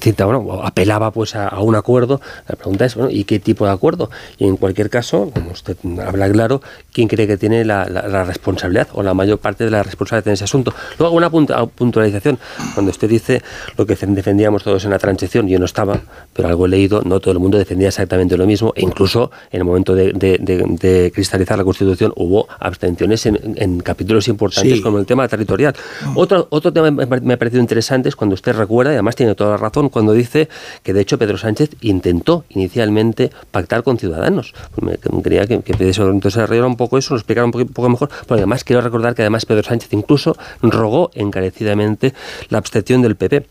citaba, 0.00 0.36
bueno, 0.36 0.62
apelaba 0.62 1.10
pues 1.10 1.34
a, 1.36 1.48
a 1.48 1.60
un 1.60 1.74
acuerdo. 1.74 2.20
La 2.48 2.56
pregunta 2.56 2.84
es, 2.86 2.94
bueno, 2.94 3.10
¿y 3.10 3.24
qué 3.24 3.38
tipo 3.38 3.66
de 3.66 3.72
acuerdo? 3.72 4.10
Y 4.38 4.46
en 4.46 4.56
cualquier 4.56 4.88
caso, 4.90 5.30
como 5.32 5.50
usted 5.52 5.76
habla 6.06 6.30
claro, 6.30 6.62
¿quién 6.92 7.08
cree 7.08 7.26
que 7.26 7.36
tiene 7.36 7.64
la, 7.64 7.86
la- 7.88 8.08
la 8.08 8.24
responsabilidad 8.24 8.88
o 8.94 9.02
la 9.02 9.14
mayor 9.14 9.38
parte 9.38 9.64
de 9.64 9.70
la 9.70 9.82
responsabilidad 9.82 10.28
en 10.28 10.34
ese 10.34 10.44
asunto? 10.44 10.72
Luego, 10.98 11.14
una 11.14 11.30
puntualización. 11.30 12.38
Cuando 12.74 12.90
usted 12.90 13.08
dice 13.08 13.42
lo 13.76 13.86
que 13.86 13.94
defendíamos 13.96 14.62
todos 14.64 14.84
en 14.84 14.90
la 14.90 14.98
transición, 14.98 15.48
yo 15.48 15.58
no 15.58 15.64
estaba, 15.66 16.00
pero 16.32 16.48
algo 16.48 16.66
he 16.66 16.68
leído, 16.68 17.02
no 17.04 17.20
todo 17.20 17.32
el 17.32 17.38
mundo 17.40 17.58
defendía 17.58 17.88
exactamente 17.88 18.36
lo 18.36 18.46
mismo, 18.46 18.72
e 18.74 18.82
incluso 18.82 19.30
en 19.50 19.58
el 19.60 19.64
momento 19.64 19.94
de, 19.94 20.12
de- 20.12 20.38
de- 20.40 20.64
de 20.80 21.12
cristalizar 21.14 21.58
la 21.58 21.64
Constitución 21.64 22.07
hubo 22.16 22.48
abstenciones 22.60 23.26
en, 23.26 23.54
en 23.56 23.80
capítulos 23.80 24.28
importantes 24.28 24.74
Sí. 24.78 24.82
como 24.82 24.98
el 24.98 25.06
tema 25.06 25.26
territorial. 25.28 25.74
Otro, 26.14 26.46
otro 26.50 26.72
tema 26.72 26.90
me 26.90 27.06
me 27.06 27.34
ha 27.34 27.36
parecido 27.38 27.60
interesante 27.60 28.08
es 28.08 28.16
cuando 28.16 28.34
usted 28.34 28.54
recuerda, 28.56 28.92
y 28.92 28.94
además 28.94 29.16
tiene 29.16 29.34
toda 29.34 29.50
la 29.50 29.56
razón, 29.56 29.88
cuando 29.88 30.12
dice 30.12 30.48
que 30.82 30.92
de 30.92 31.00
hecho 31.00 31.18
Pedro 31.18 31.38
Sánchez 31.38 31.70
intentó 31.80 32.44
inicialmente 32.50 33.30
pactar 33.50 33.82
con 33.82 33.98
Ciudadanos. 33.98 34.54
Pues 34.74 35.00
me, 35.02 35.16
me 35.16 35.22
quería 35.22 35.46
que, 35.46 35.60
que 35.62 35.72
entonces 35.72 36.36
arreglara 36.36 36.66
un 36.66 36.76
poco 36.76 36.98
eso, 36.98 37.14
lo 37.14 37.18
explicara 37.18 37.44
un 37.44 37.50
poco, 37.52 37.64
un 37.64 37.72
poco 37.72 37.88
mejor, 37.88 38.08
porque 38.26 38.40
además 38.40 38.64
quiero 38.64 38.80
recordar 38.82 39.14
que 39.14 39.22
además 39.22 39.46
Pedro 39.46 39.62
Sánchez 39.62 39.92
incluso 39.92 40.36
rogó 40.62 41.10
encarecidamente 41.14 42.14
la 42.48 42.58
abstención 42.58 43.02
del 43.02 43.16
PP. 43.16 43.46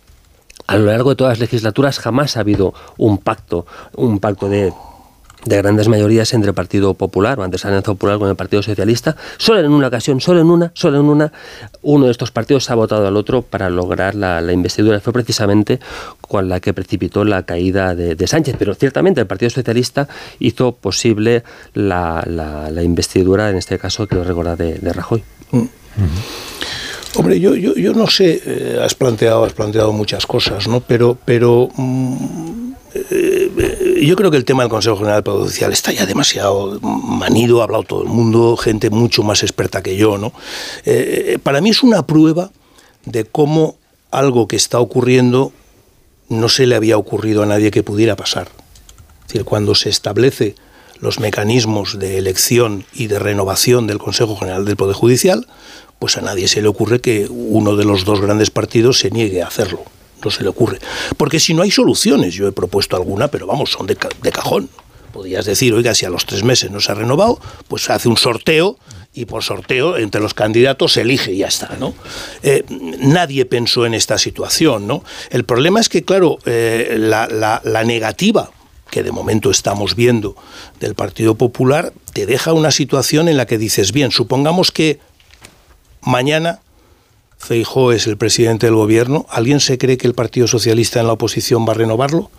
A 0.68 0.78
lo 0.78 0.86
largo 0.88 1.12
de 1.12 1.16
todas 1.16 1.34
las 1.34 1.40
legislaturas 1.40 2.00
jamás 2.00 2.36
ha 2.36 2.42
habido 2.42 2.74
un 2.98 3.18
pacto, 3.20 3.66
un 3.96 4.20
pacto 4.20 4.50
de 4.50 4.74
de 5.48 5.58
grandes 5.58 5.88
mayorías 5.88 6.34
entre 6.34 6.50
el 6.50 6.54
Partido 6.54 6.94
Popular 6.94 7.40
o 7.40 7.44
antes 7.44 7.64
Alianza 7.66 7.94
Popular 7.94 8.20
con 8.20 8.30
el 8.30 8.36
Partido 8.36 8.62
Socialista. 8.62 9.16
Solo 9.38 9.62
en 9.62 9.72
una 9.72 9.88
ocasión, 9.88 10.20
solo 10.20 10.42
en 10.42 10.50
una, 10.50 10.72
solo 10.74 11.00
en 11.00 11.06
una, 11.06 11.32
uno 11.82 12.06
de 12.06 12.12
estos 12.12 12.32
partidos 12.32 12.70
ha 12.70 12.76
votado 12.76 13.08
al 13.08 13.16
otro 13.16 13.42
para 13.42 13.70
lograr 13.70 14.16
la, 14.16 14.52
investidura. 14.52 15.00
Fue 15.00 15.14
precisamente 15.14 15.80
con 16.22 16.50
la 16.50 16.60
que 16.60 16.74
precipitó 16.74 17.24
la 17.24 17.44
caída 17.44 17.96
de, 17.96 18.28
Sánchez. 18.28 18.56
Pero 18.60 18.76
ciertamente 18.76 19.22
el 19.22 19.28
Partido 19.28 19.50
Socialista 19.50 20.08
hizo 20.40 20.74
posible 20.74 21.44
la, 21.74 22.24
la- 22.26 22.84
investidura, 22.84 23.50
en 23.50 23.58
este 23.58 23.80
caso, 23.80 24.08
quiero 24.08 24.24
recordar, 24.24 24.58
de, 24.58 24.76
de 24.76 24.94
Rajoy. 24.94 25.24
Hombre, 27.16 27.40
yo, 27.40 27.56
yo, 27.56 27.74
yo 27.74 27.94
no 27.94 28.08
sé, 28.08 28.42
eh, 28.46 28.80
has 28.84 28.94
planteado, 28.94 29.44
has 29.44 29.54
planteado 29.54 29.92
muchas 29.92 30.26
cosas, 30.28 30.68
¿no? 30.68 30.82
Pero, 30.82 31.18
pero 31.26 31.70
mm, 31.76 32.74
eh, 32.94 33.52
eh, 33.58 33.87
yo 34.02 34.16
creo 34.16 34.32
que 34.32 34.38
el 34.38 34.46
tema 34.46 34.64
del 34.64 34.70
Consejo 34.70 34.98
General 34.98 35.24
Judicial 35.26 35.72
está 35.72 35.92
ya 35.92 36.06
demasiado 36.06 36.80
manido, 36.82 37.62
ha 37.62 37.66
hablado 37.66 37.84
todo 37.84 38.04
el 38.04 38.10
mundo, 38.10 38.58
gente 38.58 38.90
mucho 38.90 39.24
más 39.24 39.44
experta 39.44 39.82
que 39.82 39.98
yo, 39.98 40.18
¿no? 40.18 40.34
Eh, 40.86 41.34
eh, 41.34 41.40
para 41.40 41.62
mí 41.62 41.70
es 41.70 41.84
una 41.84 42.06
prueba 42.06 42.52
de 43.06 43.26
cómo 43.26 43.78
algo 44.12 44.48
que 44.48 44.56
está 44.56 44.80
ocurriendo 44.80 45.52
no 46.30 46.50
se 46.50 46.66
le 46.66 46.76
había 46.76 46.98
ocurrido 46.98 47.44
a 47.44 47.46
nadie 47.46 47.72
que 47.72 47.84
pudiera 47.84 48.16
pasar. 48.16 48.50
Es 49.22 49.28
decir, 49.28 49.46
cuando 49.46 49.76
se 49.76 49.90
establece 49.90 50.56
los 51.00 51.20
mecanismos 51.20 52.00
de 52.00 52.18
elección 52.18 52.86
y 52.94 53.08
de 53.08 53.20
renovación 53.20 53.88
del 53.88 54.00
Consejo 54.00 54.36
General 54.36 54.66
del 54.66 54.76
Poder 54.76 54.96
Judicial, 54.96 55.48
pues 56.00 56.18
a 56.18 56.22
nadie 56.22 56.48
se 56.48 56.62
le 56.62 56.68
ocurre 56.68 57.02
que 57.02 57.28
uno 57.30 57.76
de 57.76 57.86
los 57.86 58.06
dos 58.06 58.22
grandes 58.22 58.52
partidos 58.52 59.00
se 59.00 59.12
niegue 59.12 59.42
a 59.42 59.48
hacerlo. 59.48 59.84
No 60.24 60.32
se 60.32 60.44
le 60.44 60.50
ocurre. 60.50 60.80
Porque 61.18 61.40
si 61.40 61.54
no 61.54 61.62
hay 61.64 61.72
soluciones, 61.72 62.34
yo 62.34 62.48
he 62.48 62.52
propuesto 62.52 62.96
alguna, 62.96 63.28
pero 63.28 63.46
vamos, 63.46 63.72
son 63.72 63.88
de, 63.88 63.96
cajón. 63.96 64.70
Podrías 65.14 65.46
decir, 65.46 65.74
oiga, 65.74 65.96
si 65.96 66.06
a 66.06 66.10
los 66.10 66.26
tres 66.26 66.44
meses 66.44 66.70
no 66.72 66.80
se 66.80 66.92
ha 66.92 66.96
renovado, 66.96 67.40
pues 67.68 67.84
se 67.84 67.94
hace 67.94 68.08
un 68.08 68.18
sorteo 68.18 68.78
y 69.14 69.26
por 69.26 69.44
sorteo 69.44 69.98
entre 69.98 70.22
los 70.22 70.34
candidatos 70.34 70.94
se 70.94 71.02
elige 71.02 71.34
y 71.34 71.38
ya 71.40 71.48
está, 71.48 71.76
¿no? 71.80 71.96
Eh, 72.44 72.64
nadie 72.70 73.46
pensó 73.46 73.86
en 73.86 73.96
esta 73.96 74.18
situación, 74.20 74.86
¿no? 74.86 75.04
El 75.32 75.44
problema 75.44 75.80
es 75.80 75.90
que, 75.90 76.04
claro, 76.04 76.38
eh, 76.46 76.98
la, 77.00 77.28
la 77.64 77.84
negativa 77.84 78.52
que 78.92 79.04
de 79.04 79.12
momento 79.12 79.52
estamos 79.52 79.96
viendo 79.96 80.36
del 80.80 80.96
Partido 80.96 81.36
Popular, 81.36 81.94
te 82.14 82.26
deja 82.26 82.54
una 82.54 82.72
situación 82.72 83.28
en 83.28 83.38
la 83.38 83.46
que 83.46 83.58
dices, 83.58 83.92
bien, 83.92 84.12
supongamos 84.12 84.72
que 84.72 85.00
mañana 86.02 86.62
Feijó 87.38 87.92
es 87.92 88.08
el 88.08 88.18
presidente 88.18 88.66
del 88.66 88.76
gobierno, 88.76 89.26
¿alguien 89.30 89.60
se 89.60 89.78
cree 89.78 89.98
que 89.98 90.08
el 90.08 90.14
Partido 90.14 90.48
Socialista 90.48 91.00
en 91.00 91.08
la 91.08 91.14
oposición 91.14 91.68
va 91.68 91.72
a 91.72 91.76
renovarlo? 91.76 92.30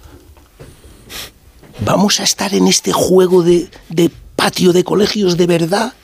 ¿Vamos 1.81 2.19
a 2.21 2.25
estar 2.25 2.55
en 2.55 2.67
este 2.67 2.93
juego 2.93 3.43
de, 3.43 3.71
patio 4.35 4.73
de 4.73 4.85
colegios 4.85 5.37
de 5.37 5.47
verdad? 5.47 5.95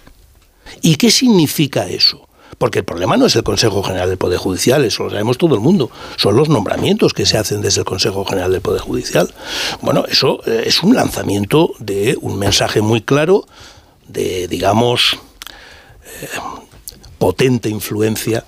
¿Y 0.81 0.97
qué 0.97 1.10
significa 1.10 1.89
eso? 1.89 2.28
Porque 2.58 2.78
el 2.78 2.84
problema 2.84 3.16
no 3.16 3.26
es 3.26 3.34
el 3.34 3.42
Consejo 3.42 3.82
General 3.82 4.08
del 4.08 4.16
Poder 4.16 4.39
Judicial, 4.39 4.84
eso 4.84 5.02
lo 5.02 5.10
sabemos 5.10 5.39
todo 5.39 5.56
el 5.56 5.60
mundo. 5.60 5.90
Son 6.16 6.36
los 6.36 6.48
nombramientos 6.48 7.12
que 7.12 7.26
se 7.26 7.36
hacen 7.36 7.60
desde 7.60 7.81
el 7.81 7.84
Consejo 7.84 8.24
General 8.24 8.52
del 8.52 8.60
Poder 8.60 8.81
Judicial. 8.81 9.34
Bueno, 9.82 10.05
eso 10.08 10.40
eh, 10.47 10.62
es 10.66 10.82
un 10.84 10.94
lanzamiento 10.94 11.73
de 11.81 12.16
un 12.20 12.39
mensaje 12.39 12.81
muy 12.81 13.00
claro 13.00 13.44
de, 14.06 14.47
digamos, 14.47 15.18
eh, 16.23 16.28
potente 17.18 17.68
influencia 17.68 18.44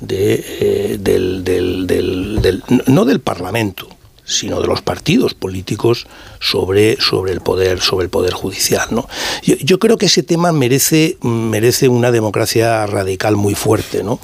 de, 0.00 0.44
eh, 0.60 0.98
del, 1.00 2.62
no 2.86 3.04
del 3.04 3.20
Parlamento, 3.20 3.88
sino 4.24 4.60
de 4.60 4.66
los 4.66 4.82
partidos 4.82 5.34
políticos 5.34 6.06
sobre, 6.40 7.00
sobre, 7.00 7.32
el, 7.32 7.40
poder, 7.40 7.80
sobre 7.80 8.04
el 8.04 8.10
poder 8.10 8.34
judicial. 8.34 8.88
¿no? 8.90 9.08
Yo, 9.42 9.78
creo 9.78 9.96
que 9.96 10.06
ese 10.06 10.22
tema 10.22 10.52
merece, 10.52 11.16
merece 11.22 11.88
una 11.88 12.10
democracia 12.10 12.86
radical 12.86 13.36
muy 13.36 13.54
fuerte, 13.54 14.02
¿no? 14.02 14.18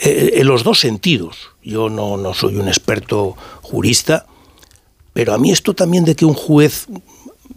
Eh, 0.00 0.32
en 0.34 0.46
los 0.48 0.64
dos 0.64 0.80
sentidos. 0.80 1.50
Yo 1.62 1.88
no, 1.88 2.16
no 2.16 2.34
soy 2.34 2.56
un 2.56 2.68
experto 2.68 3.36
jurista, 3.62 4.26
pero 5.12 5.32
a 5.32 5.38
mí 5.38 5.52
esto 5.52 5.74
también 5.74 6.04
de 6.04 6.16
que 6.16 6.24
un 6.24 6.34
juez 6.34 6.86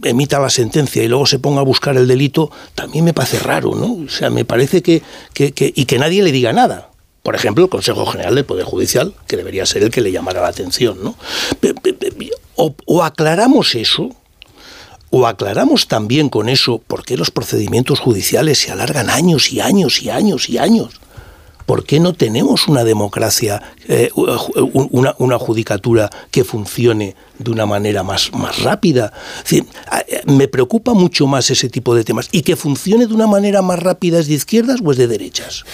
emita 0.02 0.38
la 0.38 0.50
sentencia 0.50 1.02
y 1.02 1.08
luego 1.08 1.26
se 1.26 1.40
ponga 1.40 1.60
a 1.60 1.64
buscar 1.64 1.96
el 1.96 2.06
delito, 2.06 2.50
también 2.76 3.04
me 3.04 3.12
parece 3.12 3.40
raro, 3.40 3.74
¿no? 3.74 4.04
O 4.04 4.08
sea, 4.08 4.30
me 4.30 4.44
parece 4.44 4.82
que, 4.82 5.02
que, 5.34 5.52
que 5.52 5.72
y 5.74 5.86
que 5.86 5.98
nadie 5.98 6.22
le 6.22 6.30
diga 6.30 6.52
nada. 6.52 6.87
Por 7.28 7.34
ejemplo, 7.34 7.64
el 7.64 7.68
Consejo 7.68 8.06
General 8.06 8.34
del 8.34 8.46
Poder 8.46 8.64
Judicial, 8.64 9.12
que 9.26 9.36
debería 9.36 9.66
ser 9.66 9.82
el 9.82 9.90
que 9.90 10.00
le 10.00 10.10
llamara 10.10 10.40
la 10.40 10.48
atención. 10.48 10.96
¿no? 11.02 11.14
O, 12.56 13.02
aclaramos 13.02 13.74
eso, 13.74 14.16
o 15.10 15.26
aclaramos 15.26 15.88
también 15.88 16.30
con 16.30 16.48
eso 16.48 16.78
por 16.78 17.04
qué 17.04 17.18
los 17.18 17.30
procedimientos 17.30 18.00
judiciales 18.00 18.56
se 18.56 18.72
alargan 18.72 19.10
años 19.10 19.52
y 19.52 19.60
años 19.60 20.00
y 20.00 20.08
años 20.08 20.48
y 20.48 20.56
años. 20.56 21.02
¿Por 21.66 21.84
qué 21.84 22.00
no 22.00 22.14
tenemos 22.14 22.66
una 22.66 22.82
democracia, 22.82 23.62
eh, 23.88 24.08
una, 24.14 25.14
una, 25.18 25.38
judicatura 25.38 26.08
que 26.30 26.44
funcione 26.44 27.14
de 27.38 27.50
una 27.50 27.66
manera 27.66 28.02
más, 28.02 28.32
más 28.32 28.62
rápida? 28.62 29.12
me 30.24 30.48
preocupa 30.48 30.94
mucho 30.94 31.26
más 31.26 31.50
ese 31.50 31.68
tipo 31.68 31.94
de 31.94 32.04
temas. 32.04 32.30
¿Y 32.32 32.40
que 32.40 32.56
funcione 32.56 33.06
de 33.06 33.12
una 33.12 33.26
manera 33.26 33.60
más 33.60 33.80
rápida 33.80 34.18
es 34.18 34.28
de 34.28 34.34
izquierdas 34.34 34.80
o 34.82 34.92
es 34.92 34.96
de 34.96 35.08
derechas? 35.08 35.66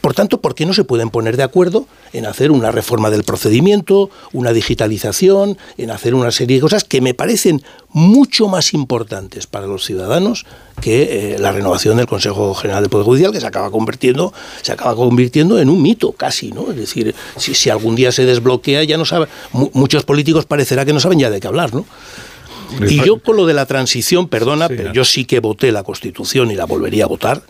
Por 0.00 0.14
tanto, 0.14 0.40
¿por 0.40 0.54
qué 0.54 0.66
no 0.66 0.72
se 0.72 0.84
pueden 0.84 1.10
poner 1.10 1.36
de 1.36 1.42
acuerdo 1.42 1.86
en 2.12 2.26
hacer 2.26 2.50
una 2.50 2.70
reforma 2.70 3.10
del 3.10 3.24
procedimiento, 3.24 4.10
una 4.32 4.52
digitalización, 4.52 5.58
en 5.78 5.90
hacer 5.90 6.14
una 6.14 6.30
serie 6.30 6.56
de 6.58 6.60
cosas 6.60 6.84
que 6.84 7.00
me 7.00 7.12
parecen 7.12 7.62
mucho 7.88 8.48
más 8.48 8.72
importantes 8.72 9.46
para 9.46 9.66
los 9.66 9.84
ciudadanos 9.84 10.46
que 10.80 11.34
eh, 11.34 11.38
la 11.38 11.52
renovación 11.52 11.96
del 11.96 12.06
Consejo 12.06 12.54
General 12.54 12.82
del 12.82 12.90
Poder 12.90 13.04
Judicial, 13.04 13.32
que 13.32 13.40
se 13.40 13.46
acaba 13.46 13.70
convirtiendo, 13.70 14.32
se 14.62 14.72
acaba 14.72 14.94
convirtiendo 14.94 15.58
en 15.58 15.70
un 15.70 15.82
mito 15.82 16.12
casi, 16.12 16.52
¿no? 16.52 16.70
Es 16.70 16.76
decir, 16.76 17.14
si, 17.36 17.70
algún 17.70 17.96
día 17.96 18.12
se 18.12 18.24
desbloquea, 18.24 18.84
ya 18.84 18.98
no 18.98 19.04
sabe, 19.04 19.26
muchos 19.52 20.04
políticos 20.04 20.44
parecerá 20.44 20.84
que 20.84 20.92
no 20.92 21.00
saben 21.00 21.18
ya 21.18 21.30
de 21.30 21.40
qué 21.40 21.48
hablar, 21.48 21.74
¿no? 21.74 21.84
Y 22.88 23.02
yo 23.04 23.18
con 23.20 23.36
lo 23.36 23.46
de 23.46 23.54
la 23.54 23.66
transición, 23.66 24.28
perdona, 24.28 24.68
pero 24.68 24.92
yo 24.92 25.04
sí 25.04 25.24
que 25.24 25.40
voté 25.40 25.72
la 25.72 25.82
Constitución 25.82 26.50
y 26.50 26.54
la 26.54 26.64
volvería 26.64 27.04
a 27.04 27.06
votar 27.06 27.42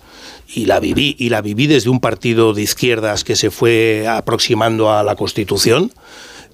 y 0.49 0.66
la 0.66 0.81
viví 0.81 1.16
y 1.18 1.28
la 1.28 1.42
viví 1.42 1.66
desde 1.66 1.91
un 1.91 2.00
partido 2.00 2.55
de 2.55 2.62
izquierdas 2.62 3.25
que 3.25 3.36
se 3.36 3.50
fue 3.50 4.07
aproximando 4.08 4.92
a 4.92 5.02
la 5.02 5.16
Constitución. 5.16 5.92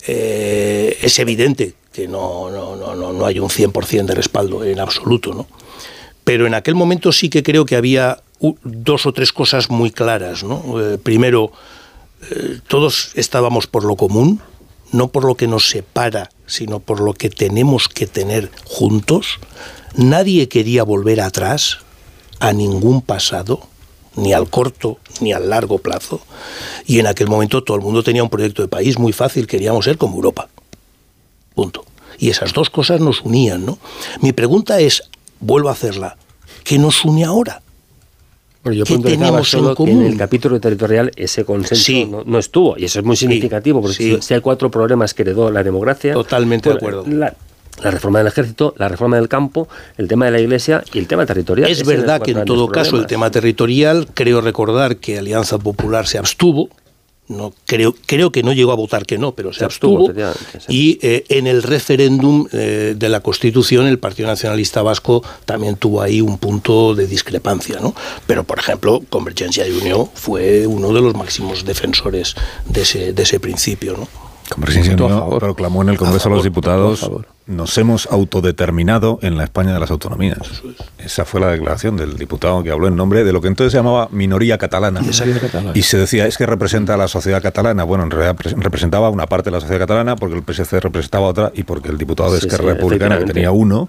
Eh, 0.06 0.98
es 1.02 1.18
evidente 1.18 1.74
que 1.92 2.08
no, 2.08 2.50
no, 2.50 2.76
no, 2.76 3.12
no 3.12 3.26
hay 3.26 3.38
un 3.38 3.48
100% 3.48 4.06
de 4.06 4.14
respaldo 4.14 4.64
en 4.64 4.80
absoluto, 4.80 5.34
¿no? 5.34 5.46
Pero 6.24 6.46
en 6.46 6.54
aquel 6.54 6.74
momento 6.74 7.12
sí 7.12 7.28
que 7.28 7.42
creo 7.42 7.64
que 7.64 7.76
había 7.76 8.22
dos 8.62 9.06
o 9.06 9.12
tres 9.12 9.32
cosas 9.32 9.70
muy 9.70 9.90
claras, 9.90 10.42
¿no? 10.42 10.80
Eh, 10.80 10.98
primero, 10.98 11.52
eh, 12.30 12.60
todos 12.66 13.10
estábamos 13.14 13.66
por 13.66 13.84
lo 13.84 13.96
común, 13.96 14.40
no 14.92 15.08
por 15.08 15.24
lo 15.24 15.34
que 15.36 15.46
nos 15.46 15.68
separa, 15.68 16.30
sino 16.46 16.80
por 16.80 17.00
lo 17.00 17.14
que 17.14 17.28
tenemos 17.28 17.88
que 17.88 18.06
tener 18.06 18.50
juntos. 18.64 19.38
Nadie 19.94 20.48
quería 20.48 20.82
volver 20.84 21.20
atrás 21.20 21.78
a 22.40 22.52
ningún 22.52 23.02
pasado 23.02 23.68
ni 24.16 24.32
al 24.32 24.48
corto 24.48 24.98
ni 25.20 25.32
al 25.32 25.48
largo 25.48 25.78
plazo. 25.78 26.20
Y 26.86 26.98
en 26.98 27.06
aquel 27.06 27.28
momento 27.28 27.62
todo 27.62 27.76
el 27.76 27.82
mundo 27.82 28.02
tenía 28.02 28.22
un 28.22 28.30
proyecto 28.30 28.62
de 28.62 28.68
país 28.68 28.98
muy 28.98 29.12
fácil, 29.12 29.46
queríamos 29.46 29.84
ser 29.84 29.98
como 29.98 30.16
Europa. 30.16 30.48
Punto. 31.54 31.84
Y 32.18 32.30
esas 32.30 32.52
dos 32.52 32.70
cosas 32.70 33.00
nos 33.00 33.22
unían, 33.22 33.64
¿no? 33.64 33.78
Mi 34.20 34.32
pregunta 34.32 34.80
es, 34.80 35.02
vuelvo 35.40 35.68
a 35.68 35.72
hacerla, 35.72 36.16
¿qué 36.64 36.78
nos 36.78 37.04
une 37.04 37.24
ahora? 37.24 37.62
Bueno, 38.62 38.78
yo 38.78 38.84
¿Qué 38.84 38.98
tenemos 38.98 39.52
en 39.54 39.74
común? 39.74 40.02
en 40.02 40.12
el 40.12 40.16
capítulo 40.16 40.60
territorial 40.60 41.10
ese 41.16 41.44
consenso 41.44 42.22
no, 42.24 42.38
estuvo, 42.38 42.78
y 42.78 42.84
eso 42.84 43.00
es 43.00 43.04
muy 43.04 43.16
significativo, 43.16 43.82
porque 43.82 44.20
si, 44.20 44.34
hay 44.34 44.40
cuatro 44.40 44.70
problemas 44.70 45.14
que 45.14 45.22
heredó 45.22 45.50
la 45.50 45.64
democracia... 45.64 46.12
Totalmente 46.12 46.68
de 46.68 46.76
acuerdo 46.76 47.04
la 47.06 47.34
reforma 47.90 48.18
del 48.18 48.28
ejército, 48.28 48.74
la 48.76 48.88
reforma 48.88 49.16
del 49.16 49.28
campo, 49.28 49.68
el 49.96 50.08
tema 50.08 50.26
de 50.26 50.32
la 50.32 50.40
iglesia 50.40 50.84
y 50.92 50.98
el 50.98 51.06
tema 51.06 51.26
territorial. 51.26 51.70
Es 51.70 51.84
verdad 51.84 52.20
que 52.20 52.32
en 52.32 52.44
todo 52.44 52.68
caso 52.68 52.96
el 52.96 53.06
tema 53.06 53.30
territorial, 53.30 54.08
creo 54.14 54.40
recordar 54.40 54.96
que 54.96 55.18
Alianza 55.18 55.58
Popular 55.58 56.06
se 56.06 56.18
abstuvo, 56.18 56.68
no 57.28 57.54
creo 57.66 57.94
creo 58.04 58.30
que 58.30 58.42
no 58.42 58.52
llegó 58.52 58.72
a 58.72 58.74
votar 58.74 59.06
que 59.06 59.16
no, 59.16 59.32
pero 59.32 59.52
se, 59.52 59.64
abstuvo, 59.64 60.12
y 60.68 60.98
eh, 61.02 61.24
en 61.28 61.46
el 61.46 61.62
referéndum 61.62 62.46
eh, 62.52 62.94
de 62.96 63.08
la 63.08 63.20
Constitución 63.20 63.86
el 63.86 63.98
Partido 63.98 64.28
Nacionalista 64.28 64.82
Vasco 64.82 65.22
también 65.44 65.76
tuvo 65.76 66.02
ahí 66.02 66.20
un 66.20 66.36
punto 66.38 66.94
de 66.94 67.06
discrepancia, 67.06 67.78
¿no? 67.80 67.94
Pero 68.26 68.44
por 68.44 68.58
ejemplo, 68.58 69.02
Convergencia 69.08 69.66
y 69.66 69.72
Unión 69.72 70.10
fue 70.14 70.66
uno 70.66 70.92
de 70.92 71.00
los 71.00 71.14
máximos 71.14 71.64
defensores 71.64 72.34
de 72.66 72.82
ese 72.82 73.12
de 73.12 73.22
ese 73.22 73.40
principio, 73.40 73.96
¿no? 73.96 74.31
Convergencia 74.52 74.96
proclamó 74.96 75.82
en 75.82 75.90
el 75.90 75.98
Congreso 75.98 76.28
de 76.28 76.34
los 76.34 76.44
Diputados 76.44 77.10
nos 77.46 77.76
hemos 77.78 78.06
autodeterminado 78.06 79.18
en 79.22 79.36
la 79.36 79.44
España 79.44 79.74
de 79.74 79.80
las 79.80 79.90
autonomías. 79.90 80.38
Esa 80.98 81.24
fue 81.24 81.40
la 81.40 81.48
declaración 81.48 81.96
del 81.96 82.16
diputado 82.16 82.62
que 82.62 82.70
habló 82.70 82.86
en 82.86 82.96
nombre 82.96 83.24
de 83.24 83.32
lo 83.32 83.40
que 83.40 83.48
entonces 83.48 83.72
se 83.72 83.78
llamaba 83.78 84.08
minoría 84.12 84.58
catalana. 84.58 85.00
Y 85.74 85.82
se 85.82 85.98
decía, 85.98 86.26
es 86.26 86.38
que 86.38 86.46
representa 86.46 86.94
a 86.94 86.96
la 86.96 87.08
sociedad 87.08 87.42
catalana. 87.42 87.84
Bueno, 87.84 88.04
en 88.04 88.10
realidad 88.10 88.36
representaba 88.56 89.10
una 89.10 89.26
parte 89.26 89.50
de 89.50 89.56
la 89.56 89.60
sociedad 89.60 89.80
catalana 89.80 90.16
porque 90.16 90.36
el 90.36 90.42
PSC 90.42 90.80
representaba 90.80 91.26
otra 91.26 91.52
y 91.54 91.64
porque 91.64 91.88
el 91.88 91.98
diputado 91.98 92.32
de 92.32 92.38
Esquerra 92.38 92.74
Republicana, 92.74 93.18
que 93.18 93.24
tenía 93.24 93.50
uno, 93.50 93.88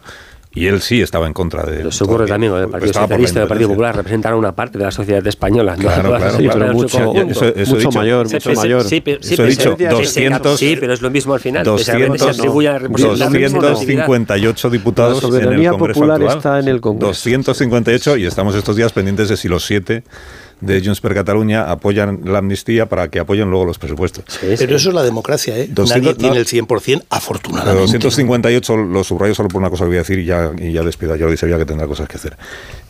y 0.55 0.67
él 0.67 0.81
sí 0.81 1.01
estaba 1.01 1.25
en 1.25 1.33
contra 1.33 1.63
de. 1.63 1.87
Eso 1.87 2.05
ocurre 2.05 2.27
también 2.27 2.51
con 2.51 2.61
el 2.61 2.69
Partido 2.69 2.93
Socialista 2.93 3.39
y 3.39 3.41
el 3.43 3.47
Partido 3.47 3.69
Popular. 3.69 3.95
Representan 3.95 4.33
a 4.33 4.35
una 4.35 4.55
parte 4.55 4.77
de 4.77 4.85
la 4.85 4.91
sociedad 4.91 5.25
española. 5.25 5.75
Claro, 5.75 6.15
claro, 6.15 6.37
claro. 6.37 6.73
mucho, 6.73 7.13
mucho 7.13 7.91
mayor, 7.91 8.31
mucho 8.31 8.53
mayor. 8.53 8.83
Sí, 8.83 9.01
pero, 9.01 9.19
eso 9.19 9.43
he 9.43 9.47
dicho, 9.47 9.75
200, 9.75 10.59
sí, 10.59 10.77
pero 10.79 10.93
es 10.93 11.01
lo 11.01 11.09
mismo 11.09 11.33
al 11.33 11.39
final. 11.39 11.63
200, 11.63 12.21
se 12.21 12.29
atribuye 12.29 12.67
a 12.69 12.79
258 12.79 14.69
diputados 14.69 15.23
en 15.23 15.33
el 15.35 15.69
Congreso 15.69 15.99
popular 15.99 16.21
actual. 16.21 16.37
está 16.37 16.59
en 16.59 16.67
el 16.67 16.81
Congreso. 16.81 17.07
258 17.07 18.17
y 18.17 18.25
estamos 18.25 18.55
estos 18.55 18.75
días 18.75 18.93
pendientes 18.93 19.29
de 19.29 19.37
si 19.37 19.47
los 19.47 19.65
siete 19.65 20.03
de 20.63 20.81
Junts 20.81 21.01
per 21.01 21.13
Cataluña 21.13 21.69
apoyan 21.69 22.21
la 22.23 22.39
amnistía 22.39 22.87
para 22.87 23.09
que 23.09 23.19
apoyen 23.19 23.49
luego 23.49 23.65
los 23.65 23.77
presupuestos. 23.77 24.23
Pero 24.39 24.75
eso 24.75 24.89
es 24.89 24.95
la 24.95 25.03
democracia, 25.03 25.57
¿eh? 25.57 25.69
Nadie 25.75 26.13
tiene 26.15 26.37
el 26.37 26.45
100%, 26.45 27.03
afortunadamente. 27.09 27.81
258 27.81 28.77
los 28.77 29.07
subrayo 29.07 29.35
solo 29.35 29.49
por 29.49 29.59
una 29.59 29.69
cosa 29.69 29.83
que 29.83 29.89
voy 29.89 29.97
a 29.97 29.99
decir 29.99 30.19
y 30.19 30.25
ya, 30.25 30.51
y 30.57 30.71
ya 30.71 30.83
despido 30.83 31.13
a 31.13 31.17
Jordi 31.17 31.37
sabía 31.37 31.57
que 31.57 31.65
tendrá 31.65 31.87
cosas 31.87 32.07
que 32.07 32.17
hacer. 32.17 32.37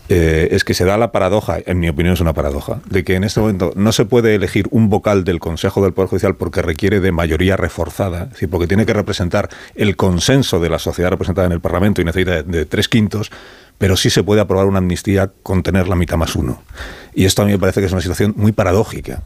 Eh, 0.10 0.50
es 0.52 0.66
que 0.66 0.74
se 0.74 0.84
da 0.84 0.98
la 0.98 1.14
paradoja, 1.14 1.60
en 1.66 1.80
mi 1.80 1.88
opinión 1.88 2.14
es 2.14 2.20
una 2.20 2.34
paradoja, 2.34 2.82
de 2.90 3.06
que 3.06 3.16
en 3.16 3.24
este 3.24 3.40
momento 3.40 3.72
no 3.76 3.94
se 3.94 4.04
puede 4.04 4.36
elegir 4.36 4.68
un 4.70 4.90
vocal 4.90 5.24
del 5.24 5.40
Consejo 5.40 5.82
del 5.82 5.94
Poder 5.94 6.10
Judicial 6.10 6.36
porque 6.36 6.62
requiere 6.62 7.00
de 7.00 7.14
mayoría 7.14 7.56
reforzada, 7.56 8.24
es 8.24 8.32
decir, 8.32 8.50
porque 8.50 8.68
tiene 8.68 8.86
que 8.86 8.94
representar 8.94 9.50
el 9.76 9.96
consenso 9.96 10.60
de 10.60 10.70
la 10.70 10.78
sociedad 10.78 11.10
representada 11.10 11.48
en 11.48 11.54
el 11.54 11.62
Parlamento 11.62 12.02
y 12.02 12.06
necesita 12.06 12.44
de 12.44 12.66
tres 12.66 12.90
quintos, 12.90 13.32
pero 13.78 13.96
sí 13.96 14.10
se 14.10 14.24
puede 14.24 14.42
aprobar 14.42 14.68
una 14.68 14.80
amnistía 14.80 15.32
con 15.42 15.64
tener 15.64 15.88
la 15.88 15.96
mitad 15.96 16.18
más 16.18 16.36
uno. 16.36 16.62
Y 17.14 17.24
esto 17.24 17.42
a 17.42 17.46
mí 17.46 17.52
me 17.52 17.60
parece 17.60 17.80
que 17.80 17.86
es 17.86 17.92
una 17.92 18.02
situación 18.02 18.34
muy 18.36 18.52
paradójica. 18.52 19.24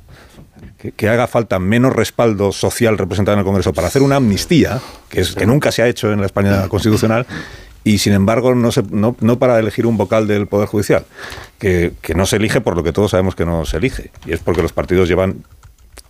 Que, 0.96 1.10
haga 1.10 1.26
falta 1.26 1.58
menos 1.58 1.96
respaldo 1.96 2.52
social 2.52 3.00
representado 3.00 3.34
en 3.34 3.40
el 3.40 3.46
Congreso 3.46 3.74
para 3.74 3.88
hacer 3.88 4.04
una 4.04 4.18
amnistía, 4.18 4.80
que, 5.10 5.22
es, 5.22 5.34
que 5.34 5.48
nunca 5.48 5.72
se 5.72 5.82
ha 5.82 5.88
hecho 5.88 6.12
en 6.12 6.20
la 6.20 6.28
España 6.28 6.68
constitucional, 6.68 7.26
y 7.84 8.00
sin 8.00 8.14
embargo 8.14 8.56
no, 8.56 8.72
se, 8.72 8.84
no, 8.84 9.16
no, 9.20 9.40
para 9.40 9.60
elegir 9.60 9.86
un 9.86 9.98
vocal 9.98 10.28
del 10.28 10.48
Poder 10.48 10.68
Judicial, 10.68 11.06
que, 11.60 11.94
que, 12.02 12.16
no 12.16 12.26
se 12.26 12.38
elige 12.38 12.62
por 12.62 12.76
lo 12.76 12.84
que 12.84 12.94
todos 12.94 13.12
sabemos 13.12 13.36
que 13.36 13.46
no 13.46 13.66
se 13.66 13.78
elige, 13.78 14.12
y 14.26 14.34
es 14.34 14.40
porque 14.40 14.62
los 14.62 14.74
partidos 14.74 15.08
llevan 15.08 15.44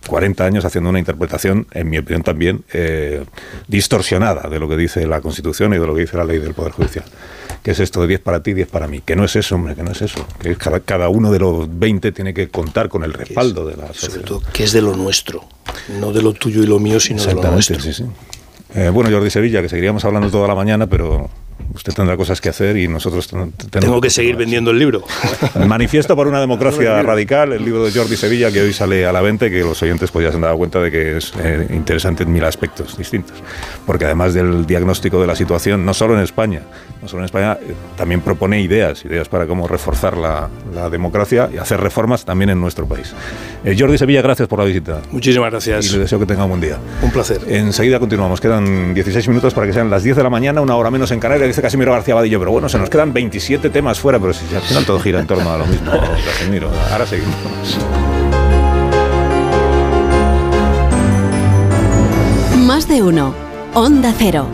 40 0.08 0.44
años 0.44 0.64
haciendo 0.64 0.90
una 0.90 0.98
interpretación, 0.98 1.66
en 1.72 1.90
mi 1.90 1.98
opinión 1.98 2.22
también, 2.22 2.64
eh, 2.72 3.24
distorsionada 3.68 4.48
de 4.48 4.58
lo 4.58 4.68
que 4.68 4.76
dice 4.76 5.06
la 5.06 5.20
Constitución 5.20 5.74
y 5.74 5.78
de 5.78 5.86
lo 5.86 5.94
que 5.94 6.02
dice 6.02 6.16
la 6.16 6.24
ley 6.24 6.38
del 6.38 6.54
Poder 6.54 6.72
Judicial. 6.72 7.04
Que 7.62 7.72
es 7.72 7.80
esto 7.80 8.00
de 8.00 8.08
10 8.08 8.20
para 8.20 8.42
ti, 8.42 8.54
10 8.54 8.68
para 8.68 8.88
mí. 8.88 9.02
Que 9.04 9.16
no 9.16 9.24
es 9.24 9.36
eso, 9.36 9.54
hombre, 9.56 9.74
que 9.74 9.82
no 9.82 9.92
es 9.92 10.00
eso. 10.00 10.26
Que 10.40 10.56
cada, 10.56 10.80
cada 10.80 11.08
uno 11.08 11.30
de 11.30 11.38
los 11.38 11.78
20 11.78 12.12
tiene 12.12 12.32
que 12.32 12.48
contar 12.48 12.88
con 12.88 13.04
el 13.04 13.12
respaldo 13.12 13.66
de 13.66 13.76
la 13.76 13.88
sociedad. 13.88 14.14
Sobre 14.14 14.26
todo, 14.26 14.42
que 14.52 14.64
es 14.64 14.72
de 14.72 14.80
lo 14.80 14.96
nuestro. 14.96 15.44
No 16.00 16.12
de 16.12 16.22
lo 16.22 16.32
tuyo 16.32 16.62
y 16.62 16.66
lo 16.66 16.78
mío, 16.78 16.98
sino 17.00 17.22
de 17.22 17.34
lo 17.34 17.50
nuestro. 17.50 17.78
Sí, 17.80 17.92
sí. 17.92 18.04
Eh, 18.74 18.90
bueno, 18.90 19.10
Jordi 19.10 19.30
Sevilla, 19.30 19.60
que 19.60 19.68
seguiríamos 19.68 20.04
hablando 20.04 20.30
toda 20.30 20.46
la 20.48 20.54
mañana, 20.54 20.86
pero 20.86 21.28
usted 21.74 21.92
tendrá 21.92 22.16
cosas 22.16 22.40
que 22.40 22.48
hacer 22.48 22.76
y 22.76 22.88
nosotros 22.88 23.28
tenemos... 23.28 23.54
Tengo 23.70 24.00
que 24.00 24.10
seguir 24.10 24.36
vendiendo 24.36 24.70
el 24.70 24.78
libro. 24.78 25.04
Manifiesto 25.66 26.16
por 26.16 26.26
una 26.26 26.40
democracia 26.40 27.02
radical, 27.02 27.52
el 27.52 27.64
libro 27.64 27.84
de 27.84 27.92
Jordi 27.92 28.16
Sevilla, 28.16 28.50
que 28.50 28.62
hoy 28.62 28.72
sale 28.72 29.06
a 29.06 29.12
la 29.12 29.20
venta 29.20 29.46
y 29.46 29.50
que 29.50 29.60
los 29.60 29.82
oyentes 29.82 30.10
pues 30.10 30.24
ya 30.24 30.30
se 30.30 30.36
han 30.36 30.42
dado 30.42 30.56
cuenta 30.56 30.80
de 30.80 30.90
que 30.90 31.16
es 31.18 31.32
eh, 31.42 31.68
interesante 31.70 32.22
en 32.22 32.32
mil 32.32 32.44
aspectos 32.44 32.96
distintos. 32.96 33.36
Porque 33.86 34.04
además 34.04 34.34
del 34.34 34.66
diagnóstico 34.66 35.20
de 35.20 35.26
la 35.26 35.36
situación, 35.36 35.84
no 35.84 35.94
solo 35.94 36.16
en 36.16 36.20
España, 36.20 36.62
no 37.02 37.08
solo 37.08 37.22
en 37.22 37.26
España, 37.26 37.58
eh, 37.60 37.74
también 37.96 38.20
propone 38.20 38.60
ideas, 38.60 39.04
ideas 39.04 39.28
para 39.28 39.46
cómo 39.46 39.68
reforzar 39.68 40.16
la, 40.16 40.48
la, 40.74 40.90
democracia 40.90 41.48
y 41.52 41.58
hacer 41.58 41.80
reformas 41.80 42.24
también 42.24 42.50
en 42.50 42.60
nuestro 42.60 42.86
país. 42.86 43.14
Eh, 43.64 43.76
Jordi 43.78 43.98
Sevilla, 43.98 44.22
gracias 44.22 44.48
por 44.48 44.58
la 44.58 44.64
visita. 44.64 45.00
Muchísimas 45.10 45.50
gracias. 45.50 45.86
Y 45.86 45.92
le 45.92 45.98
deseo 46.00 46.18
que 46.18 46.26
tenga 46.26 46.44
un 46.44 46.50
buen 46.50 46.60
día. 46.60 46.78
Un 47.02 47.10
placer. 47.10 47.40
Enseguida 47.48 47.98
continuamos. 47.98 48.40
Quedan 48.40 48.94
16 48.94 49.28
minutos 49.28 49.54
para 49.54 49.66
que 49.66 49.72
sean 49.72 49.90
las 49.90 50.02
10 50.02 50.16
de 50.16 50.22
la 50.22 50.30
mañana, 50.30 50.60
una 50.60 50.76
hora 50.76 50.90
menos 50.90 51.10
en 51.10 51.20
Canarias 51.20 51.47
dice 51.48 51.62
Casimiro 51.62 51.92
García 51.92 52.14
Badillo, 52.14 52.38
pero 52.38 52.52
bueno, 52.52 52.68
se 52.68 52.78
nos 52.78 52.90
quedan 52.90 53.12
27 53.12 53.70
temas 53.70 53.98
fuera, 53.98 54.18
pero 54.18 54.32
si 54.32 54.54
al 54.54 54.62
final 54.62 54.84
todo 54.84 55.00
gira 55.00 55.20
en 55.20 55.26
torno 55.26 55.50
a 55.50 55.58
lo 55.58 55.66
mismo, 55.66 55.90
Casimiro. 56.24 56.70
Ahora 56.92 57.06
seguimos. 57.06 57.34
Más 62.66 62.88
de 62.88 63.02
uno. 63.02 63.34
Onda 63.74 64.12
Cero. 64.16 64.46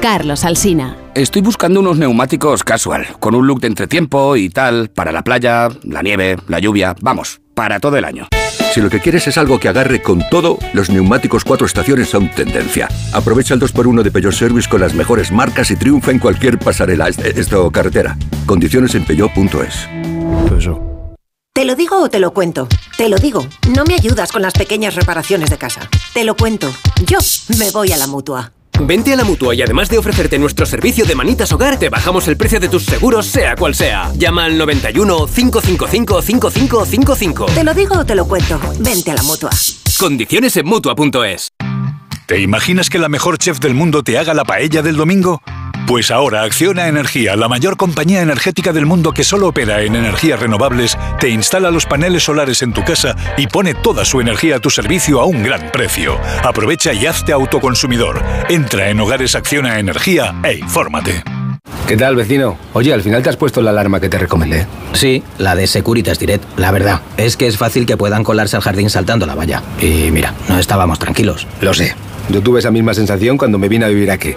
Carlos 0.00 0.44
Alsina. 0.44 0.96
Estoy 1.14 1.42
buscando 1.42 1.80
unos 1.80 1.98
neumáticos 1.98 2.64
casual, 2.64 3.06
con 3.20 3.34
un 3.34 3.46
look 3.46 3.60
de 3.60 3.66
entretiempo 3.66 4.34
y 4.36 4.48
tal, 4.48 4.88
para 4.88 5.12
la 5.12 5.22
playa, 5.22 5.68
la 5.84 6.02
nieve, 6.02 6.38
la 6.48 6.58
lluvia, 6.58 6.96
vamos, 7.02 7.41
para 7.54 7.80
todo 7.80 7.96
el 7.96 8.04
año. 8.04 8.28
Si 8.72 8.80
lo 8.80 8.88
que 8.88 9.00
quieres 9.00 9.26
es 9.28 9.36
algo 9.36 9.60
que 9.60 9.68
agarre 9.68 10.00
con 10.00 10.22
todo, 10.30 10.58
los 10.72 10.88
neumáticos 10.88 11.44
cuatro 11.44 11.66
estaciones 11.66 12.08
son 12.08 12.30
tendencia. 12.30 12.88
Aprovecha 13.12 13.52
el 13.52 13.60
2x1 13.60 14.02
de 14.02 14.10
Peugeot 14.10 14.32
Service 14.32 14.68
con 14.68 14.80
las 14.80 14.94
mejores 14.94 15.30
marcas 15.30 15.70
y 15.70 15.76
triunfa 15.76 16.10
en 16.10 16.18
cualquier 16.18 16.58
pasarela, 16.58 17.08
esto 17.08 17.70
carretera. 17.70 18.16
Condiciones 18.46 18.94
en 18.94 19.04
peugeot.es. 19.04 19.88
¿Te 21.52 21.66
lo 21.66 21.76
digo 21.76 22.00
o 22.00 22.08
te 22.08 22.18
lo 22.18 22.32
cuento? 22.32 22.66
Te 22.96 23.10
lo 23.10 23.18
digo. 23.18 23.46
No 23.76 23.84
me 23.84 23.94
ayudas 23.94 24.32
con 24.32 24.40
las 24.40 24.54
pequeñas 24.54 24.94
reparaciones 24.94 25.50
de 25.50 25.58
casa. 25.58 25.86
Te 26.14 26.24
lo 26.24 26.34
cuento. 26.34 26.72
Yo 27.04 27.18
me 27.58 27.70
voy 27.70 27.92
a 27.92 27.98
la 27.98 28.06
mutua. 28.06 28.52
Vente 28.86 29.12
a 29.12 29.16
la 29.16 29.24
mutua 29.24 29.54
y 29.54 29.62
además 29.62 29.88
de 29.88 29.98
ofrecerte 29.98 30.38
nuestro 30.38 30.66
servicio 30.66 31.04
de 31.04 31.14
manitas 31.14 31.52
hogar, 31.52 31.78
te 31.78 31.88
bajamos 31.88 32.26
el 32.28 32.36
precio 32.36 32.58
de 32.58 32.68
tus 32.68 32.84
seguros, 32.84 33.26
sea 33.26 33.54
cual 33.56 33.74
sea. 33.74 34.10
Llama 34.16 34.44
al 34.44 34.58
91 34.58 35.26
555 35.26 36.22
5555. 36.22 37.46
Te 37.46 37.64
lo 37.64 37.74
digo 37.74 37.98
o 37.98 38.04
te 38.04 38.14
lo 38.14 38.26
cuento. 38.26 38.60
Vente 38.80 39.12
a 39.12 39.14
la 39.14 39.22
mutua. 39.22 39.50
Condiciones 39.98 40.56
en 40.56 40.66
mutua.es. 40.66 41.52
¿Te 42.26 42.40
imaginas 42.40 42.88
que 42.88 42.98
la 42.98 43.08
mejor 43.08 43.38
chef 43.38 43.58
del 43.60 43.74
mundo 43.74 44.02
te 44.02 44.18
haga 44.18 44.34
la 44.34 44.44
paella 44.44 44.82
del 44.82 44.96
domingo? 44.96 45.42
Pues 45.86 46.10
ahora 46.10 46.42
Acciona 46.42 46.86
Energía, 46.86 47.36
la 47.36 47.48
mayor 47.48 47.76
compañía 47.76 48.22
energética 48.22 48.72
del 48.72 48.86
mundo 48.86 49.12
que 49.12 49.24
solo 49.24 49.48
opera 49.48 49.82
en 49.82 49.96
energías 49.96 50.40
renovables, 50.40 50.96
te 51.18 51.28
instala 51.28 51.70
los 51.70 51.86
paneles 51.86 52.22
solares 52.22 52.62
en 52.62 52.72
tu 52.72 52.84
casa 52.84 53.16
y 53.36 53.46
pone 53.46 53.74
toda 53.74 54.04
su 54.04 54.20
energía 54.20 54.56
a 54.56 54.60
tu 54.60 54.70
servicio 54.70 55.20
a 55.20 55.26
un 55.26 55.42
gran 55.42 55.70
precio. 55.70 56.18
Aprovecha 56.44 56.92
y 56.92 57.06
hazte 57.06 57.32
autoconsumidor. 57.32 58.22
Entra 58.48 58.90
en 58.90 59.00
Hogares 59.00 59.34
Acciona 59.34 59.78
Energía 59.78 60.34
e 60.44 60.54
infórmate. 60.54 61.24
¿Qué 61.86 61.96
tal, 61.96 62.16
vecino? 62.16 62.56
Oye, 62.72 62.94
al 62.94 63.02
final 63.02 63.22
te 63.22 63.28
has 63.28 63.36
puesto 63.36 63.60
la 63.60 63.70
alarma 63.70 64.00
que 64.00 64.08
te 64.08 64.16
recomendé. 64.16 64.66
Sí, 64.92 65.22
la 65.38 65.54
de 65.54 65.66
Securitas 65.66 66.18
Direct. 66.18 66.44
La 66.56 66.70
verdad, 66.70 67.02
es 67.16 67.36
que 67.36 67.46
es 67.46 67.58
fácil 67.58 67.86
que 67.86 67.96
puedan 67.96 68.24
colarse 68.24 68.56
al 68.56 68.62
jardín 68.62 68.88
saltando 68.88 69.26
la 69.26 69.34
valla. 69.34 69.62
Y 69.80 70.10
mira, 70.10 70.32
no 70.48 70.58
estábamos 70.58 70.98
tranquilos. 70.98 71.46
Lo 71.60 71.74
sé. 71.74 71.94
Yo 72.30 72.40
tuve 72.40 72.60
esa 72.60 72.70
misma 72.70 72.94
sensación 72.94 73.36
cuando 73.36 73.58
me 73.58 73.68
vine 73.68 73.84
a 73.84 73.88
vivir 73.88 74.10
aquí. 74.10 74.34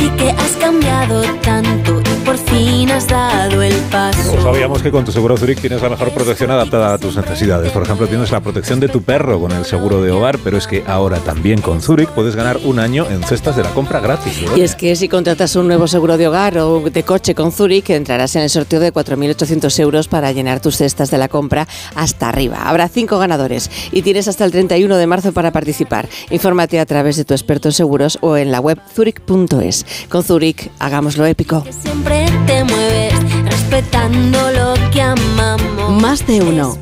Ti 0.00 0.08
que 0.16 0.30
has 0.30 0.52
cambiado 0.56 1.20
tanto 1.42 2.09
por 2.24 2.36
fin 2.38 2.90
has 2.90 3.06
dado 3.06 3.62
el 3.62 3.74
paso. 3.90 4.40
Sabíamos 4.42 4.82
que 4.82 4.90
con 4.90 5.04
tu 5.04 5.12
seguro 5.12 5.36
Zurich 5.36 5.60
tienes 5.60 5.82
la 5.82 5.88
mejor 5.88 6.10
protección 6.12 6.50
adaptada 6.50 6.94
a 6.94 6.98
tus 6.98 7.16
necesidades. 7.16 7.70
Por 7.72 7.82
ejemplo, 7.82 8.06
tienes 8.06 8.30
la 8.30 8.40
protección 8.40 8.80
de 8.80 8.88
tu 8.88 9.02
perro 9.02 9.40
con 9.40 9.52
el 9.52 9.64
seguro 9.64 10.02
de 10.02 10.10
hogar, 10.10 10.38
pero 10.42 10.56
es 10.58 10.66
que 10.66 10.84
ahora 10.86 11.18
también 11.18 11.60
con 11.60 11.80
Zurich 11.80 12.08
puedes 12.10 12.36
ganar 12.36 12.58
un 12.64 12.78
año 12.78 13.06
en 13.10 13.22
cestas 13.22 13.56
de 13.56 13.62
la 13.62 13.70
compra 13.70 14.00
gratis. 14.00 14.42
Y 14.56 14.60
es 14.62 14.74
que 14.74 14.96
si 14.96 15.08
contratas 15.08 15.56
un 15.56 15.66
nuevo 15.66 15.86
seguro 15.86 16.16
de 16.16 16.28
hogar 16.28 16.58
o 16.58 16.80
de 16.90 17.02
coche 17.02 17.34
con 17.34 17.52
Zurich, 17.52 17.90
entrarás 17.90 18.36
en 18.36 18.42
el 18.42 18.50
sorteo 18.50 18.80
de 18.80 18.92
4.800 18.92 19.78
euros 19.80 20.08
para 20.08 20.32
llenar 20.32 20.60
tus 20.60 20.76
cestas 20.76 21.10
de 21.10 21.18
la 21.18 21.28
compra 21.28 21.66
hasta 21.94 22.28
arriba. 22.28 22.68
Habrá 22.68 22.88
cinco 22.88 23.18
ganadores 23.18 23.70
y 23.92 24.02
tienes 24.02 24.28
hasta 24.28 24.44
el 24.44 24.50
31 24.50 24.96
de 24.96 25.06
marzo 25.06 25.32
para 25.32 25.52
participar. 25.52 26.08
Infórmate 26.30 26.80
a 26.80 26.86
través 26.86 27.16
de 27.16 27.24
tu 27.24 27.34
experto 27.34 27.68
en 27.68 27.72
seguros 27.72 28.18
o 28.20 28.36
en 28.36 28.52
la 28.52 28.60
web 28.60 28.78
zurich.es. 28.94 29.86
Con 30.08 30.22
Zurich, 30.22 30.70
hagámoslo 30.78 31.26
épico. 31.26 31.64
Siempre 31.70 32.09
te 32.46 32.64
mueves 32.64 33.14
respetando 33.44 34.50
lo 34.50 34.74
que 34.90 35.00
amamos. 35.00 36.02
Más 36.02 36.26
de 36.26 36.40
uno. 36.40 36.76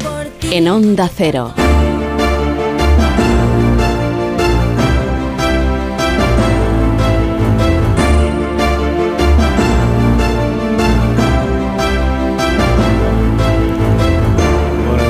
En 0.51 0.69
Onda 0.69 1.11
Cero. 1.15 1.53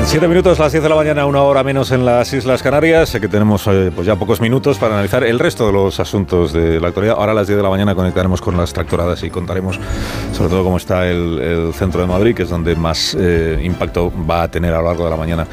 Siete 0.09 0.27
minutos, 0.27 0.57
las 0.57 0.71
10 0.71 0.81
de 0.81 0.89
la 0.89 0.95
mañana, 0.95 1.27
una 1.27 1.43
hora 1.43 1.63
menos 1.63 1.91
en 1.91 2.03
las 2.03 2.33
Islas 2.33 2.63
Canarias. 2.63 3.09
Sé 3.09 3.21
que 3.21 3.27
tenemos 3.27 3.67
eh, 3.67 3.91
pues 3.93 4.07
ya 4.07 4.15
pocos 4.15 4.41
minutos 4.41 4.79
para 4.79 4.95
analizar 4.95 5.23
el 5.23 5.37
resto 5.37 5.67
de 5.67 5.71
los 5.71 5.99
asuntos 5.99 6.51
de 6.51 6.79
la 6.79 6.87
actualidad. 6.87 7.15
Ahora 7.19 7.33
a 7.33 7.35
las 7.35 7.45
10 7.45 7.57
de 7.57 7.61
la 7.61 7.69
mañana 7.69 7.93
conectaremos 7.93 8.41
con 8.41 8.57
las 8.57 8.73
tractoradas 8.73 9.21
y 9.21 9.29
contaremos 9.29 9.79
sobre 10.33 10.49
todo 10.49 10.63
cómo 10.63 10.77
está 10.77 11.07
el, 11.07 11.71
centro 11.75 12.01
de 12.01 12.07
Madrid, 12.07 12.33
que 12.33 12.41
es 12.41 12.49
donde 12.49 12.75
más 12.75 13.15
eh, 13.19 13.61
impacto 13.63 14.11
va 14.27 14.41
a 14.41 14.47
tener 14.47 14.73
a 14.73 14.79
lo 14.79 14.85
largo 14.85 15.03
de 15.03 15.11
la 15.11 15.15
mañana 15.15 15.45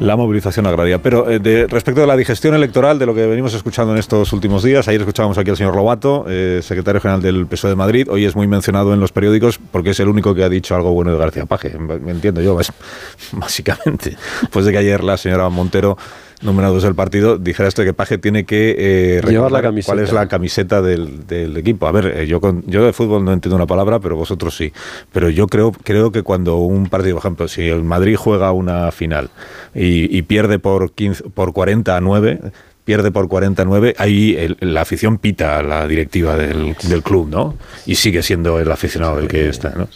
la 0.00 0.16
movilización 0.16 0.66
agraria. 0.66 1.00
Pero 1.02 1.28
eh, 1.30 1.38
de, 1.38 1.66
respecto 1.66 2.00
de 2.00 2.06
la 2.06 2.16
digestión 2.16 2.54
electoral, 2.54 2.98
de 2.98 3.06
lo 3.06 3.14
que 3.14 3.26
venimos 3.26 3.54
escuchando 3.54 3.92
en 3.92 3.98
estos 3.98 4.32
últimos 4.32 4.62
días, 4.62 4.86
ayer 4.88 5.00
escuchábamos 5.00 5.38
aquí 5.38 5.50
al 5.50 5.56
señor 5.56 5.74
Lobato, 5.74 6.24
eh, 6.28 6.60
secretario 6.62 7.00
general 7.00 7.22
del 7.22 7.46
PSOE 7.46 7.70
de 7.70 7.76
Madrid. 7.76 8.08
Hoy 8.10 8.24
es 8.24 8.36
muy 8.36 8.46
mencionado 8.46 8.94
en 8.94 9.00
los 9.00 9.12
periódicos 9.12 9.58
porque 9.70 9.90
es 9.90 10.00
el 10.00 10.08
único 10.08 10.34
que 10.34 10.44
ha 10.44 10.48
dicho 10.48 10.74
algo 10.74 10.92
bueno 10.92 11.12
de 11.12 11.18
García 11.18 11.46
Paje. 11.46 11.76
Me 11.78 12.12
entiendo 12.12 12.40
yo, 12.40 12.58
básicamente. 13.32 14.16
Pues 14.50 14.64
de 14.64 14.72
que 14.72 14.78
ayer 14.78 15.02
la 15.02 15.16
señora 15.16 15.48
Montero 15.48 15.96
número 16.42 16.72
dos 16.72 16.82
del 16.82 16.94
partido, 16.94 17.38
dijera 17.38 17.68
esto 17.68 17.82
de 17.82 17.88
que 17.88 17.94
Paje 17.94 18.18
tiene 18.18 18.44
que 18.44 18.74
eh, 18.78 19.22
Llevar 19.28 19.52
la 19.52 19.62
camiseta. 19.62 19.92
cuál 19.92 20.04
es 20.04 20.12
la 20.12 20.28
camiseta 20.28 20.82
del, 20.82 21.26
del 21.26 21.56
equipo. 21.56 21.86
A 21.86 21.92
ver, 21.92 22.06
eh, 22.06 22.26
yo 22.26 22.40
con, 22.40 22.64
yo 22.66 22.84
de 22.84 22.92
fútbol 22.92 23.24
no 23.24 23.32
entiendo 23.32 23.56
una 23.56 23.66
palabra, 23.66 23.98
pero 24.00 24.16
vosotros 24.16 24.56
sí. 24.56 24.72
Pero 25.12 25.30
yo 25.30 25.46
creo, 25.46 25.72
creo 25.72 26.12
que 26.12 26.22
cuando 26.22 26.56
un 26.56 26.88
partido, 26.88 27.16
por 27.16 27.22
ejemplo, 27.22 27.48
si 27.48 27.68
el 27.68 27.82
Madrid 27.82 28.16
juega 28.16 28.52
una 28.52 28.90
final 28.92 29.30
y, 29.74 30.16
y 30.16 30.22
pierde 30.22 30.58
por 30.58 30.92
15, 30.92 31.24
por 31.30 31.52
40 31.52 31.96
a 31.96 32.00
9, 32.00 32.40
pierde 32.88 33.10
por 33.10 33.28
49, 33.28 33.94
ahí 33.98 34.34
el- 34.38 34.56
la 34.60 34.80
afición 34.80 35.18
pita 35.18 35.58
a 35.58 35.62
la 35.62 35.86
directiva 35.86 36.36
del, 36.36 36.74
del 36.84 37.02
club, 37.02 37.28
¿no? 37.28 37.54
Y 37.84 37.96
sigue 37.96 38.22
siendo 38.22 38.58
el 38.58 38.72
aficionado 38.72 39.18
el 39.18 39.28
que 39.28 39.50
está, 39.50 39.74
¿no? 39.76 39.88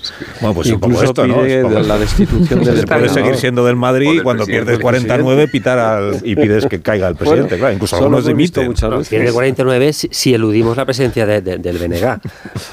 Bueno, 0.43 0.55
pues 0.55 0.69
un 0.71 0.75
poco 0.79 0.93
Incluso 0.93 1.05
esto, 1.07 1.27
¿no? 1.27 1.41
pide 1.43 1.61
Es 1.61 1.65
poco- 1.65 1.81
la 1.81 1.99
destitución 1.99 2.63
del 2.65 2.77
Se 2.81 2.87
puede 2.87 3.09
seguir 3.09 3.37
siendo 3.37 3.65
del 3.65 3.77
Madrid 3.77 4.11
del 4.17 4.23
cuando 4.23 4.45
pierdes 4.45 4.79
49 4.79 5.49
pitar 5.49 5.79
al, 5.79 6.21
y 6.23 6.37
pides 6.37 6.67
que 6.67 6.83
caiga 6.83 7.09
el 7.09 7.17
presidente, 7.17 7.55
Bueno, 7.55 7.61
claro, 7.61 7.75
incluso 7.77 7.97
algunos 7.97 8.27
dimiten. 8.27 8.75
Pierde 9.09 9.33
49 9.33 9.93
si, 9.95 10.09
si 10.11 10.35
eludimos 10.35 10.77
la 10.77 10.85
presencia 10.85 11.25
de- 11.25 11.41
de- 11.41 11.57
del 11.57 11.79
BNG. 11.79 12.21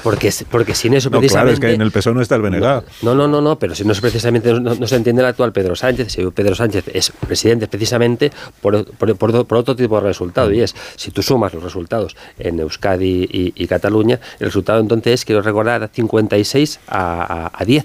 Porque, 0.02 0.30
porque 0.50 0.74
sin 0.74 0.92
eso 0.92 1.08
No, 1.08 1.12
claro, 1.12 1.20
precisamente... 1.22 1.54
es 1.54 1.60
que 1.60 1.74
en 1.74 1.80
el 1.80 1.90
PSOE 1.92 2.12
no 2.12 2.20
está 2.20 2.34
el 2.36 2.42
BNG. 2.42 2.60
No, 3.00 3.14
no, 3.14 3.26
no, 3.26 3.40
no, 3.40 3.58
pero 3.58 3.74
si 3.74 3.84
no 3.84 3.92
es 3.92 4.00
precisamente 4.02 4.52
no, 4.52 4.74
no 4.74 4.86
se 4.86 4.96
entiende 4.96 5.22
el 5.22 5.28
actual 5.28 5.52
Pedro 5.52 5.74
Sánchez, 5.74 6.12
si 6.12 6.26
Pedro 6.26 6.54
Sánchez 6.54 6.84
es 6.92 7.10
presidente 7.26 7.68
precisamente 7.68 8.30
por, 8.60 8.84
por- 8.84 9.16
por- 9.16 9.46
por 9.46 9.56
otro 9.58 9.74
tipo 9.74 9.96
de 9.96 10.09
resultado, 10.10 10.52
y 10.52 10.60
es, 10.60 10.74
si 10.96 11.10
tú 11.10 11.22
sumas 11.22 11.54
los 11.54 11.62
resultados 11.62 12.16
en 12.38 12.60
Euskadi 12.60 13.28
y, 13.30 13.52
y 13.56 13.66
Cataluña, 13.66 14.20
el 14.38 14.46
resultado 14.46 14.80
entonces 14.80 15.14
es, 15.14 15.24
quiero 15.24 15.42
recordar, 15.42 15.88
56 15.92 16.80
a, 16.88 17.46
a- 17.46 17.50
a 17.54 17.64
10 17.64 17.84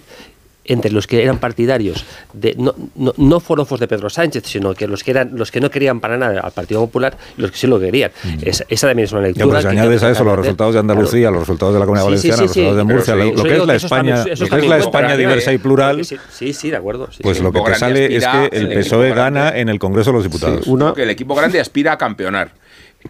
entre 0.65 0.91
los 0.91 1.07
que 1.07 1.21
eran 1.23 1.37
partidarios 1.39 2.05
de 2.33 2.55
no, 2.57 2.73
no, 2.95 3.13
no 3.17 3.39
forofos 3.39 3.79
de 3.79 3.87
Pedro 3.87 4.09
Sánchez, 4.09 4.43
sino 4.45 4.73
que 4.73 4.87
los 4.87 5.03
que 5.03 5.11
eran 5.11 5.31
los 5.35 5.51
que 5.51 5.59
no 5.61 5.69
querían 5.69 5.99
para 5.99 6.17
nada 6.17 6.41
al 6.41 6.51
Partido 6.51 6.81
Popular 6.81 7.17
y 7.37 7.41
los 7.41 7.51
que 7.51 7.57
sí 7.57 7.67
lo 7.67 7.79
querían. 7.79 8.11
Esa, 8.41 8.65
esa 8.67 8.87
también 8.87 9.05
es 9.05 9.11
una 9.11 9.21
Ya, 9.21 9.27
lectura. 9.27 9.47
pues 9.47 9.65
que 9.65 9.71
añades 9.71 9.99
que 10.01 10.05
a 10.07 10.09
eso 10.11 10.23
los 10.23 10.37
resultados 10.39 10.73
de 10.73 10.79
Andalucía, 10.79 11.19
Claro. 11.21 11.33
los 11.35 11.39
resultados 11.47 11.73
de 11.73 11.79
la 11.79 11.85
Comunidad 11.85 12.09
Sí, 12.09 12.17
sí, 12.17 12.29
Valenciana, 12.29 12.37
sí, 12.37 12.43
los 12.43 12.53
sí, 12.53 12.59
resultados 12.59 12.77
de 12.77 12.85
pero 12.85 12.95
Murcia, 12.97 13.15
lo, 13.15 13.25
lo 13.25 13.43
que 13.43 13.53
es 13.55 13.59
la 13.59 13.73
que 13.73 13.77
España, 13.77 14.23
eso 14.31 14.43
lo 14.43 14.49
que 14.49 14.57
es 14.57 14.67
la 14.69 14.77
España 14.77 15.17
diversa 15.17 15.53
y 15.53 15.57
plural, 15.57 16.05
Sí, 16.05 16.53
sí, 16.53 16.69
de 16.69 16.77
acuerdo. 16.77 17.09
sí, 17.11 17.19
pues 17.21 17.37
sí. 17.37 17.43
lo 17.43 17.51
que 17.51 17.61
te 17.61 17.75
sale 17.75 18.15
es 18.15 18.25
que 18.27 18.49
el 18.51 18.71
el 18.71 18.79
PSOE 18.79 19.13
gana 19.13 19.49
en 19.57 19.69
el 19.69 19.79
Congreso 19.79 20.09
de 20.11 20.15
los 20.15 20.23
Diputados. 20.23 20.65
Porque 20.67 21.03
el 21.03 21.09
equipo 21.09 21.35
grande 21.35 21.59
aspira 21.59 21.93
a 21.93 21.97
campeonar. 21.97 22.51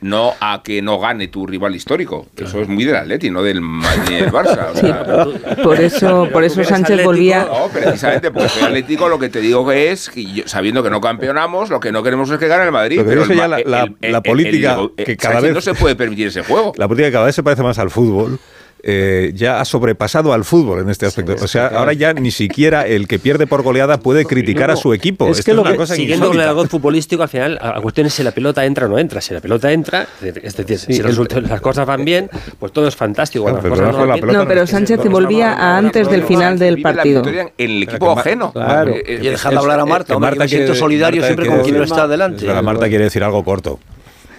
No 0.02 0.34
a 0.40 0.62
que 0.64 0.82
no 0.82 1.00
gane 1.00 1.28
tu 1.28 1.48
rival 1.48 1.76
histórico. 1.76 2.28
que 2.36 2.44
Eso 2.44 2.62
es 2.62 2.68
muy 2.68 2.84
del 2.84 2.96
Atleti, 2.96 3.30
no 3.30 3.42
del 3.42 3.62
Madrid 3.62 4.20
del 4.22 4.32
Barça. 4.32 4.72
o 4.72 4.76
sea, 4.76 5.64
Por 5.64 5.80
eso, 5.80 6.28
por 6.32 6.44
eso 6.44 6.64
Sánchez 6.64 7.04
volvía. 7.04 7.46
No, 7.46 7.68
precisamente 7.70 8.32
porque 8.32 8.50
soy 8.50 8.64
atlético, 8.64 9.10
lo 9.10 9.18
que 9.20 9.30
te 9.30 9.40
digo 9.42 9.68
que 9.68 9.92
es, 9.92 10.10
que 10.10 10.24
yo- 10.26 10.44
sabiendo 10.48 10.84
que 10.84 10.90
no 10.90 11.02
campeonamos, 11.02 11.70
lo 11.70 11.80
que 11.80 11.92
no 11.92 12.04
queremos 12.04 12.30
es 12.30 12.38
que 12.38 12.48
gane 12.48 12.66
el 12.66 12.72
Madrid. 12.72 12.98
Que 13.00 13.04
pero 13.04 13.24
el 13.24 13.30
ya 13.30 13.48
la- 13.48 13.60
la- 13.66 13.84
el- 14.02 14.12
la 14.12 14.18
el- 14.18 14.24
política, 14.24 14.78
el- 14.98 15.06
que 15.06 15.18
cada 15.18 15.36
Sánchez 15.36 15.44
vez- 15.50 15.56
no 15.56 15.62
se 15.62 15.74
puede 15.80 15.96
permitir 15.96 16.28
ese 16.28 16.44
juego. 16.44 16.74
La 16.78 16.88
política 16.88 17.12
cada 17.12 17.26
vez 17.26 17.36
se 17.36 17.44
parece 17.44 17.64
más 17.64 17.80
al 17.80 17.90
fútbol. 17.90 18.40
Eh, 18.88 19.32
ya 19.34 19.60
ha 19.60 19.66
sobrepasado 19.66 20.32
al 20.32 20.46
fútbol 20.46 20.80
en 20.82 20.92
este 20.92 21.08
aspecto. 21.08 21.36
O 21.44 21.48
sea, 21.48 21.68
ahora 21.68 21.94
ya 21.94 22.14
ni 22.14 22.30
siquiera 22.30 22.86
el 22.86 23.08
que 23.08 23.18
pierde 23.18 23.48
por 23.48 23.64
goleada 23.64 23.98
puede 24.00 24.26
criticar 24.26 24.70
a 24.70 24.76
su 24.76 24.94
equipo. 24.94 25.26
Es 25.28 25.40
Esto 25.40 25.46
que 25.46 25.52
es 25.52 25.56
lo 25.56 25.62
una 25.64 25.72
que, 25.72 25.78
cosa 25.78 25.96
siguiendo 25.96 26.28
con 26.28 26.40
el 26.40 26.48
argot 26.48 26.70
futbolístico, 26.70 27.24
al 27.24 27.30
final, 27.30 27.56
la 27.62 27.82
cuestión 27.82 28.06
es 28.06 28.14
si 28.14 28.22
la 28.22 28.30
pelota 28.32 28.64
entra 28.64 28.86
o 28.86 28.90
no 28.90 29.00
entra. 29.00 29.22
Si 29.22 29.34
la 29.34 29.40
pelota 29.42 29.72
entra, 29.72 30.08
es 30.22 30.56
decir, 30.56 30.78
si 30.78 30.94
el- 30.98 31.04
resulta- 31.04 31.42
las 31.42 31.62
cosas 31.62 31.88
van 31.88 32.06
bien, 32.06 32.30
pues 32.60 32.72
todo 32.72 32.88
es 32.88 32.96
fantástico. 32.96 33.46
Pero 33.60 33.92
No, 34.34 34.48
pero 34.48 34.68
Sánchez 34.68 35.00
volvía 35.10 35.54
a 35.54 35.78
antes 35.80 36.08
del 36.08 36.24
final 36.24 36.60
del 36.60 36.82
partido. 36.82 37.24
En 37.26 37.52
el 37.58 37.84
equipo 37.84 38.12
ajeno. 38.12 38.52
Claro. 38.52 38.92
Eh, 38.92 39.04
eh, 39.08 39.20
Y 39.24 39.28
dejad 39.30 39.58
hablar 39.58 39.80
a 39.80 39.86
Marta, 39.86 40.20
me 40.20 40.48
siento 40.48 40.76
solidario 40.76 41.22
Marta 41.22 41.34
siempre 41.34 41.48
con 41.48 41.64
quien 41.64 41.78
no 41.78 41.84
está 41.84 42.08
delante. 42.08 42.46
Marta 42.62 42.88
quiere 42.88 43.06
decir 43.06 43.24
algo 43.24 43.44
corto. 43.44 43.80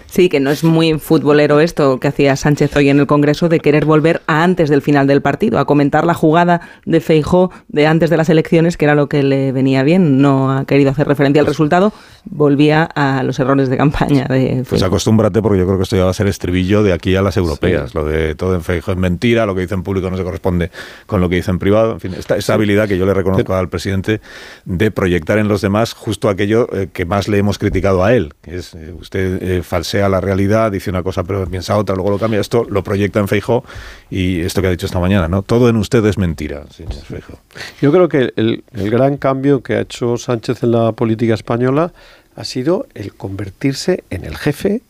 Sí, 0.06 0.28
que 0.28 0.40
no 0.40 0.50
es 0.50 0.64
muy 0.64 0.98
futbolero 0.98 1.60
esto 1.60 1.98
que 2.00 2.08
hacía 2.08 2.36
Sánchez 2.36 2.74
hoy 2.76 2.88
en 2.88 3.00
el 3.00 3.06
Congreso 3.06 3.48
de 3.48 3.60
querer 3.60 3.84
volver 3.84 4.22
a 4.26 4.44
antes 4.44 4.70
del 4.70 4.82
final 4.82 5.06
del 5.06 5.20
partido, 5.20 5.58
a 5.58 5.66
comentar 5.66 6.06
la 6.06 6.14
jugada 6.14 6.60
de 6.84 7.00
Feijó 7.00 7.50
de 7.68 7.86
antes 7.86 8.08
de 8.10 8.16
las 8.16 8.28
elecciones, 8.28 8.76
que 8.76 8.84
era 8.84 8.94
lo 8.94 9.08
que 9.08 9.22
le 9.22 9.52
venía 9.52 9.82
bien. 9.82 10.20
No 10.20 10.52
ha 10.52 10.64
querido 10.64 10.90
hacer 10.90 11.08
referencia 11.08 11.40
al 11.40 11.46
resultado, 11.46 11.92
volvía 12.30 12.84
a 12.84 13.22
los 13.22 13.38
errores 13.38 13.68
de 13.68 13.76
campaña 13.76 14.24
de 14.24 14.64
Pues 14.68 14.82
acostúmbrate 14.82 15.40
porque 15.42 15.58
yo 15.58 15.66
creo 15.66 15.76
que 15.76 15.84
esto 15.84 15.96
ya 15.96 16.04
va 16.04 16.10
a 16.10 16.14
ser 16.14 16.26
estribillo 16.26 16.82
de 16.82 16.92
aquí 16.92 17.14
a 17.16 17.22
las 17.22 17.36
europeas. 17.36 17.94
Lo 17.94 18.04
de 18.04 18.34
todo 18.34 18.54
en 18.54 18.62
Feijóo 18.62 18.92
es 18.94 19.00
mentira, 19.00 19.46
lo 19.46 19.54
que 19.54 19.62
dice 19.62 19.74
en 19.74 19.82
público 19.82 20.10
no 20.10 20.16
se 20.16 20.24
corresponde 20.24 20.70
con 21.06 21.20
lo 21.20 21.28
que 21.28 21.36
dice 21.36 21.50
en 21.50 21.58
privado. 21.58 21.92
En 21.92 22.00
fin, 22.00 22.14
esta, 22.14 22.36
esta 22.36 22.54
habilidad 22.54 22.88
que 22.88 22.98
yo 22.98 23.06
le 23.06 23.14
reconozco 23.14 23.54
al 23.54 23.68
presidente 23.68 24.20
de 24.64 24.90
proyectar 24.90 25.38
en 25.38 25.48
los 25.48 25.60
demás 25.60 25.92
justo 25.94 26.28
aquello 26.28 26.68
eh, 26.72 26.88
que 26.92 27.04
más 27.04 27.28
le 27.28 27.38
hemos 27.38 27.58
criticado 27.58 28.04
a 28.04 28.14
él. 28.14 28.34
Que 28.42 28.56
es, 28.56 28.74
eh, 28.74 28.92
usted 28.98 29.42
eh, 29.42 29.62
falsea 29.62 30.08
la 30.08 30.20
realidad, 30.20 30.72
dice 30.72 30.90
una 30.90 31.02
cosa 31.02 31.24
pero 31.24 31.46
piensa 31.46 31.76
otra, 31.76 31.94
luego 31.94 32.10
lo 32.10 32.18
cambia. 32.18 32.40
Esto 32.40 32.66
lo 32.68 32.82
proyecta 32.82 33.20
en 33.20 33.28
Feijóo 33.28 33.64
y 34.10 34.40
esto 34.40 34.60
que 34.60 34.68
ha 34.68 34.70
dicho 34.70 34.86
esta 34.86 35.00
mañana, 35.00 35.28
¿no? 35.28 35.42
Todo 35.42 35.68
en 35.68 35.76
usted 35.76 36.04
es 36.06 36.18
mentira, 36.18 36.64
señor 36.70 36.94
Feijóo. 36.94 37.38
Yo 37.80 37.92
creo 37.92 38.08
que 38.08 38.32
el, 38.36 38.64
el 38.72 38.90
gran 38.90 39.16
cambio 39.16 39.62
que 39.62 39.74
ha 39.74 39.80
hecho 39.80 40.16
Sánchez 40.16 40.62
en 40.62 40.72
la 40.72 40.92
política 40.92 41.34
española 41.34 41.92
ha 42.36 42.44
sido 42.44 42.86
el 42.94 43.14
convertirse 43.14 44.04
en 44.10 44.24
el 44.24 44.36
jefe 44.36 44.82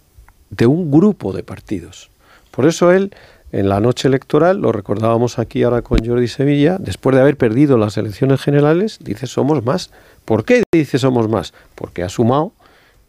de 0.50 0.66
un 0.66 0.90
grupo 0.90 1.32
de 1.32 1.42
partidos. 1.42 2.10
Por 2.50 2.66
eso 2.66 2.92
él, 2.92 3.14
en 3.52 3.68
la 3.68 3.80
noche 3.80 4.08
electoral, 4.08 4.58
lo 4.58 4.72
recordábamos 4.72 5.38
aquí 5.38 5.62
ahora 5.62 5.82
con 5.82 6.04
Jordi 6.04 6.28
Sevilla, 6.28 6.76
después 6.78 7.14
de 7.14 7.22
haber 7.22 7.36
perdido 7.36 7.78
las 7.78 7.96
elecciones 7.96 8.40
generales, 8.40 8.98
dice 9.00 9.26
somos 9.26 9.64
más. 9.64 9.90
¿Por 10.24 10.44
qué 10.44 10.64
dice 10.72 10.98
somos 10.98 11.28
más? 11.28 11.54
Porque 11.76 12.02
ha 12.02 12.08
sumado 12.08 12.52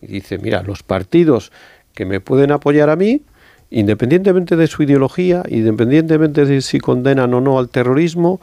y 0.01 0.07
dice, 0.07 0.37
mira, 0.37 0.61
los 0.61 0.83
partidos 0.83 1.51
que 1.95 2.05
me 2.05 2.19
pueden 2.19 2.51
apoyar 2.51 2.91
a 2.91 2.95
mí, 2.95 3.23
independientemente 3.71 4.55
de 4.55 4.67
su 4.67 4.83
ideología, 4.83 5.43
independientemente 5.49 6.45
de 6.45 6.61
si 6.61 6.79
condenan 6.79 7.33
o 7.33 7.41
no 7.41 7.57
al 7.57 7.69
terrorismo, 7.69 8.39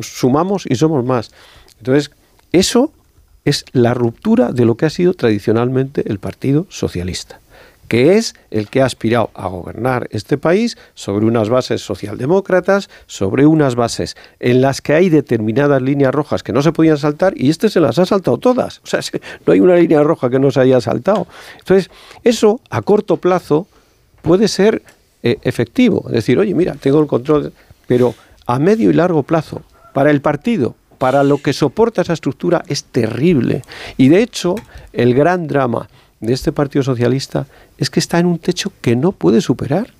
sumamos 0.00 0.66
y 0.68 0.74
somos 0.74 1.04
más. 1.04 1.30
Entonces, 1.78 2.10
eso 2.52 2.92
es 3.50 3.64
la 3.72 3.94
ruptura 3.94 4.52
de 4.52 4.64
lo 4.64 4.76
que 4.76 4.86
ha 4.86 4.90
sido 4.90 5.12
tradicionalmente 5.12 6.02
el 6.06 6.18
Partido 6.18 6.66
Socialista, 6.70 7.40
que 7.88 8.16
es 8.16 8.34
el 8.50 8.68
que 8.68 8.80
ha 8.80 8.86
aspirado 8.86 9.30
a 9.34 9.48
gobernar 9.48 10.08
este 10.12 10.38
país 10.38 10.78
sobre 10.94 11.26
unas 11.26 11.48
bases 11.48 11.82
socialdemócratas, 11.82 12.88
sobre 13.06 13.46
unas 13.46 13.74
bases 13.74 14.16
en 14.38 14.60
las 14.60 14.80
que 14.80 14.94
hay 14.94 15.08
determinadas 15.08 15.82
líneas 15.82 16.14
rojas 16.14 16.42
que 16.42 16.52
no 16.52 16.62
se 16.62 16.72
podían 16.72 16.96
saltar 16.96 17.34
y 17.36 17.50
este 17.50 17.68
se 17.68 17.80
las 17.80 17.98
ha 17.98 18.06
saltado 18.06 18.38
todas. 18.38 18.80
O 18.84 18.86
sea, 18.86 19.00
no 19.46 19.52
hay 19.52 19.60
una 19.60 19.76
línea 19.76 20.02
roja 20.02 20.30
que 20.30 20.38
no 20.38 20.50
se 20.50 20.60
haya 20.60 20.80
saltado. 20.80 21.26
Entonces, 21.58 21.90
eso 22.22 22.60
a 22.70 22.82
corto 22.82 23.16
plazo 23.16 23.66
puede 24.22 24.48
ser 24.48 24.82
eh, 25.22 25.38
efectivo. 25.42 26.04
Es 26.06 26.14
decir, 26.14 26.38
oye, 26.38 26.54
mira, 26.54 26.74
tengo 26.74 27.00
el 27.00 27.06
control, 27.06 27.52
pero 27.86 28.14
a 28.46 28.58
medio 28.58 28.90
y 28.90 28.94
largo 28.94 29.22
plazo, 29.22 29.62
para 29.92 30.10
el 30.10 30.20
partido, 30.20 30.76
para 31.00 31.24
lo 31.24 31.38
que 31.38 31.54
soporta 31.54 32.02
esa 32.02 32.12
estructura, 32.12 32.62
es 32.68 32.84
terrible. 32.84 33.62
Y 33.96 34.10
de 34.10 34.22
hecho, 34.22 34.54
el 34.92 35.14
gran 35.14 35.46
drama 35.46 35.88
de 36.20 36.34
este 36.34 36.52
Partido 36.52 36.82
Socialista 36.82 37.46
es 37.78 37.88
que 37.88 38.00
está 38.00 38.18
en 38.18 38.26
un 38.26 38.38
techo 38.38 38.70
que 38.82 38.96
no 38.96 39.12
puede 39.12 39.40
superar. 39.40 39.94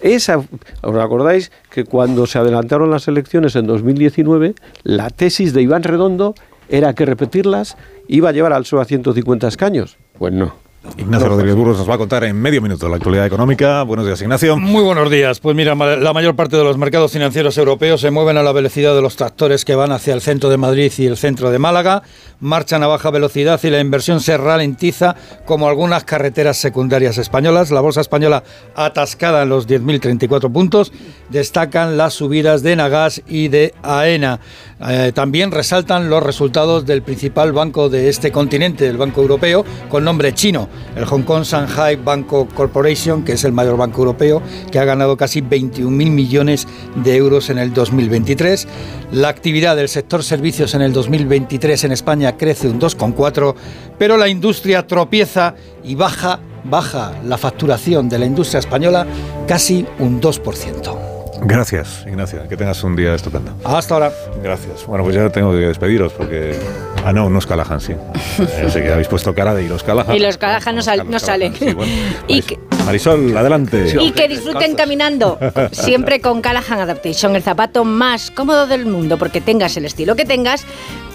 Esa, 0.00 0.38
¿Os 0.82 0.96
acordáis 0.96 1.52
que 1.70 1.84
cuando 1.84 2.26
se 2.26 2.38
adelantaron 2.38 2.90
las 2.90 3.06
elecciones 3.06 3.54
en 3.54 3.68
2019, 3.68 4.56
la 4.82 5.10
tesis 5.10 5.54
de 5.54 5.62
Iván 5.62 5.84
Redondo 5.84 6.34
era 6.68 6.92
que 6.94 7.06
repetirlas 7.06 7.76
iba 8.08 8.30
a 8.30 8.32
llevar 8.32 8.52
al 8.52 8.64
PSOE 8.64 8.82
a 8.82 8.84
150 8.84 9.46
escaños? 9.46 9.96
Pues 10.18 10.32
no. 10.32 10.65
Ignacio 10.98 11.28
Rodríguez 11.28 11.54
Burgos 11.54 11.78
nos 11.78 11.88
va 11.88 11.94
a 11.94 11.98
contar 11.98 12.24
en 12.24 12.36
medio 12.40 12.62
minuto 12.62 12.88
la 12.88 12.96
actualidad 12.96 13.26
económica. 13.26 13.82
Buenos 13.82 14.06
días, 14.06 14.20
Ignacio. 14.22 14.56
Muy 14.56 14.82
buenos 14.82 15.10
días. 15.10 15.40
Pues 15.40 15.54
mira, 15.54 15.74
la 15.74 16.12
mayor 16.12 16.34
parte 16.34 16.56
de 16.56 16.64
los 16.64 16.78
mercados 16.78 17.12
financieros 17.12 17.58
europeos 17.58 18.00
se 18.00 18.10
mueven 18.10 18.38
a 18.38 18.42
la 18.42 18.52
velocidad 18.52 18.94
de 18.94 19.02
los 19.02 19.16
tractores 19.16 19.64
que 19.64 19.74
van 19.74 19.92
hacia 19.92 20.14
el 20.14 20.20
centro 20.20 20.48
de 20.48 20.56
Madrid 20.56 20.92
y 20.98 21.06
el 21.06 21.16
centro 21.16 21.50
de 21.50 21.58
Málaga. 21.58 22.02
Marchan 22.40 22.82
a 22.82 22.86
baja 22.86 23.10
velocidad 23.10 23.60
y 23.62 23.70
la 23.70 23.80
inversión 23.80 24.20
se 24.20 24.36
ralentiza 24.36 25.16
como 25.44 25.68
algunas 25.68 26.04
carreteras 26.04 26.56
secundarias 26.56 27.18
españolas. 27.18 27.70
La 27.70 27.80
bolsa 27.80 28.00
española 28.00 28.42
atascada 28.74 29.42
en 29.42 29.48
los 29.48 29.68
10.034 29.68 30.52
puntos. 30.52 30.92
Destacan 31.28 31.96
las 31.96 32.14
subidas 32.14 32.62
de 32.62 32.76
Nagas 32.76 33.22
y 33.26 33.48
de 33.48 33.74
AENA. 33.82 34.40
Eh, 34.88 35.12
también 35.14 35.52
resaltan 35.52 36.10
los 36.10 36.22
resultados 36.22 36.84
del 36.84 37.02
principal 37.02 37.52
banco 37.52 37.88
de 37.88 38.08
este 38.08 38.30
continente, 38.30 38.86
el 38.86 38.98
Banco 38.98 39.22
Europeo, 39.22 39.64
con 39.88 40.04
nombre 40.04 40.34
chino, 40.34 40.68
el 40.96 41.04
Hong 41.04 41.22
Kong 41.22 41.44
Shanghai 41.44 41.96
Banco 41.96 42.48
Corporation, 42.54 43.24
que 43.24 43.32
es 43.32 43.44
el 43.44 43.52
mayor 43.52 43.76
banco 43.76 44.00
europeo, 44.00 44.42
que 44.70 44.78
ha 44.78 44.84
ganado 44.84 45.16
casi 45.16 45.42
21.000 45.42 45.90
millones 45.90 46.66
de 46.96 47.16
euros 47.16 47.50
en 47.50 47.58
el 47.58 47.72
2023. 47.72 48.66
La 49.12 49.28
actividad 49.28 49.76
del 49.76 49.88
sector 49.88 50.22
servicios 50.22 50.74
en 50.74 50.82
el 50.82 50.92
2023 50.92 51.84
en 51.84 51.92
España 51.92 52.36
crece 52.36 52.68
un 52.68 52.80
2,4, 52.80 53.54
pero 53.98 54.16
la 54.16 54.28
industria 54.28 54.86
tropieza 54.86 55.54
y 55.84 55.94
baja, 55.94 56.40
baja 56.64 57.12
la 57.24 57.38
facturación 57.38 58.08
de 58.08 58.18
la 58.18 58.26
industria 58.26 58.60
española 58.60 59.06
casi 59.46 59.86
un 59.98 60.20
2%. 60.20 61.15
Gracias, 61.42 62.04
Ignacio. 62.06 62.48
Que 62.48 62.56
tengas 62.56 62.82
un 62.82 62.96
día 62.96 63.14
estupendo. 63.14 63.52
Hasta 63.64 63.94
ahora. 63.94 64.12
Gracias. 64.42 64.86
Bueno, 64.86 65.04
pues 65.04 65.14
ya 65.16 65.28
tengo 65.30 65.50
que 65.52 65.58
despediros 65.58 66.12
porque... 66.12 66.58
Ah, 67.04 67.12
no, 67.12 67.30
no 67.30 67.38
es 67.38 67.46
Callahan, 67.46 67.80
sí. 67.80 67.94
Ya 68.38 68.68
sé 68.70 68.82
que 68.82 68.90
habéis 68.92 69.08
puesto 69.08 69.34
cara 69.34 69.54
de 69.54 69.64
ir 69.64 69.70
los 69.70 69.82
Callahan. 69.82 70.14
Y 70.16 70.18
los 70.18 70.36
Callahan 70.38 70.74
no, 70.74 70.82
sal- 70.82 71.08
no 71.08 71.18
salen. 71.18 71.54
y, 72.28 72.42
que, 72.42 72.58
Marisol, 72.84 73.36
adelante. 73.36 73.94
y 74.00 74.10
que 74.12 74.28
disfruten 74.28 74.74
caminando. 74.74 75.38
Siempre 75.72 76.20
con 76.20 76.40
Callahan 76.40 76.80
Adaptation, 76.80 77.36
el 77.36 77.42
zapato 77.42 77.84
más 77.84 78.30
cómodo 78.30 78.66
del 78.66 78.86
mundo, 78.86 79.18
porque 79.18 79.40
tengas 79.40 79.76
el 79.76 79.84
estilo 79.84 80.16
que 80.16 80.24
tengas. 80.24 80.64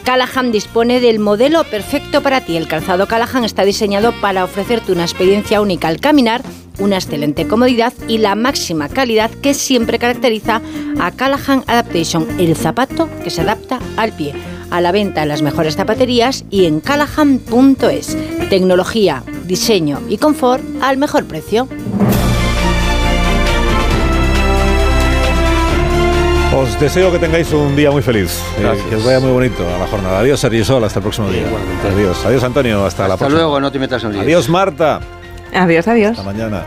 Callahan 0.03 0.51
dispone 0.51 0.99
del 0.99 1.19
modelo 1.19 1.63
perfecto 1.63 2.21
para 2.21 2.41
ti. 2.41 2.57
El 2.57 2.67
calzado 2.67 3.07
Callahan 3.07 3.43
está 3.43 3.63
diseñado 3.63 4.13
para 4.19 4.43
ofrecerte 4.43 4.91
una 4.91 5.03
experiencia 5.03 5.61
única 5.61 5.87
al 5.87 5.99
caminar, 5.99 6.41
una 6.79 6.95
excelente 6.95 7.47
comodidad 7.47 7.93
y 8.07 8.17
la 8.17 8.35
máxima 8.35 8.89
calidad 8.89 9.29
que 9.29 9.53
siempre 9.53 9.99
caracteriza 9.99 10.61
a 10.99 11.11
Callahan 11.11 11.63
Adaptation, 11.67 12.27
el 12.39 12.55
zapato 12.55 13.09
que 13.23 13.29
se 13.29 13.41
adapta 13.41 13.79
al 13.97 14.11
pie. 14.13 14.33
A 14.69 14.81
la 14.81 14.91
venta 14.91 15.21
en 15.21 15.29
las 15.29 15.41
mejores 15.41 15.75
zapaterías 15.75 16.45
y 16.49 16.65
en 16.65 16.79
callahan.es. 16.79 18.17
Tecnología, 18.49 19.23
diseño 19.45 19.99
y 20.09 20.17
confort 20.17 20.63
al 20.81 20.97
mejor 20.97 21.25
precio. 21.25 21.67
Os 26.61 26.79
deseo 26.79 27.11
que 27.11 27.17
tengáis 27.17 27.51
un 27.53 27.75
día 27.75 27.89
muy 27.89 28.01
feliz. 28.03 28.39
Eh, 28.59 28.77
que 28.89 28.95
os 28.95 29.03
vaya 29.03 29.19
muy 29.19 29.31
bonito 29.31 29.63
a 29.67 29.79
la 29.79 29.87
jornada. 29.87 30.19
Adiós, 30.19 30.39
Sergio 30.39 30.63
Sol. 30.63 30.83
Hasta 30.83 30.99
el 30.99 31.03
próximo 31.03 31.27
día. 31.29 31.43
Adiós. 31.91 32.23
Adiós, 32.25 32.43
Antonio. 32.43 32.85
Hasta, 32.85 33.07
la 33.07 33.15
Hasta 33.15 33.25
próxima. 33.25 33.41
luego, 33.41 33.59
no 33.59 33.71
te 33.71 33.79
metas 33.79 34.03
en 34.03 34.11
líos. 34.11 34.23
Adiós, 34.23 34.49
Marta. 34.49 34.99
Adiós, 35.53 35.87
adiós. 35.87 36.11
Hasta 36.19 36.23
mañana. 36.23 36.63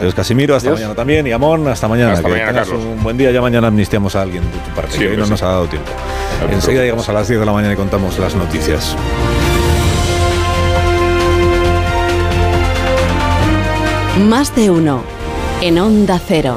Adiós, 0.00 0.14
Casimiro. 0.14 0.56
Hasta 0.56 0.70
Adiós. 0.70 0.80
mañana 0.80 0.94
también. 0.96 1.26
Y 1.28 1.32
Amón, 1.32 1.68
hasta 1.68 1.86
mañana. 1.86 2.12
Hasta 2.14 2.24
que 2.24 2.30
mañana, 2.32 2.48
tengas 2.52 2.68
Carlos. 2.68 2.84
un 2.86 3.02
buen 3.04 3.16
día. 3.16 3.30
Ya 3.30 3.40
mañana 3.40 3.68
amnistiamos 3.68 4.16
a 4.16 4.22
alguien 4.22 4.42
de 4.50 4.58
tu 4.58 4.70
parte. 4.74 4.92
Sí, 4.92 4.98
que 4.98 5.08
hoy 5.10 5.16
no 5.16 5.24
sí. 5.26 5.30
nos 5.30 5.42
ha 5.42 5.46
dado 5.46 5.66
tiempo. 5.66 5.90
Enseguida 6.50 6.82
llegamos 6.82 7.08
a 7.08 7.12
las 7.12 7.28
10 7.28 7.38
de 7.40 7.46
la 7.46 7.52
mañana 7.52 7.74
y 7.74 7.76
contamos 7.76 8.18
las 8.18 8.34
noticias. 8.34 8.96
Más 14.28 14.54
de 14.56 14.70
uno. 14.70 15.02
En 15.60 15.78
Onda 15.78 16.18
Cero. 16.26 16.56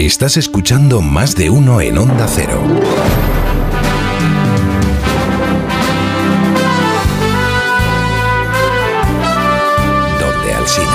Estás 0.00 0.38
escuchando 0.38 1.02
más 1.02 1.36
de 1.36 1.50
uno 1.50 1.78
en 1.82 1.98
Onda 1.98 2.26
Cero. 2.26 2.58
Donde 10.18 10.54
Alsina. 10.54 10.86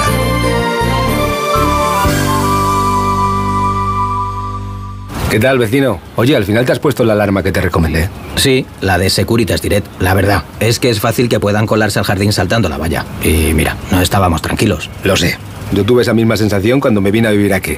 ¿Qué 5.30 5.40
tal, 5.40 5.60
vecino? 5.60 6.00
Oye, 6.16 6.36
al 6.36 6.46
final 6.46 6.66
te 6.66 6.72
has 6.72 6.80
puesto 6.80 7.04
la 7.04 7.14
alarma 7.14 7.44
que 7.44 7.52
te 7.52 7.62
recomendé. 7.62 8.10
Sí, 8.38 8.66
la 8.82 8.98
de 8.98 9.12
Securitas 9.12 9.62
Direct. 9.62 9.86
La 10.02 10.16
verdad, 10.16 10.46
es 10.60 10.80
que 10.80 10.90
es 10.90 11.00
fácil 11.00 11.30
que 11.30 11.40
puedan 11.40 11.68
colarse 11.68 12.00
al 12.00 12.06
jardín 12.06 12.34
saltando 12.34 12.70
la 12.70 12.80
valla. 12.80 13.06
Y 13.22 13.54
mira, 13.54 13.78
no 13.92 14.02
estábamos 14.02 14.42
tranquilos. 14.42 14.90
Lo 15.04 15.16
sé. 15.16 15.38
Yo 15.74 15.86
tuve 15.86 16.02
esa 16.02 16.16
misma 16.16 16.38
sensación 16.38 16.80
cuando 16.80 17.02
me 17.02 17.12
vine 17.12 17.28
a 17.28 17.32
vivir 17.32 17.54
aquí. 17.54 17.78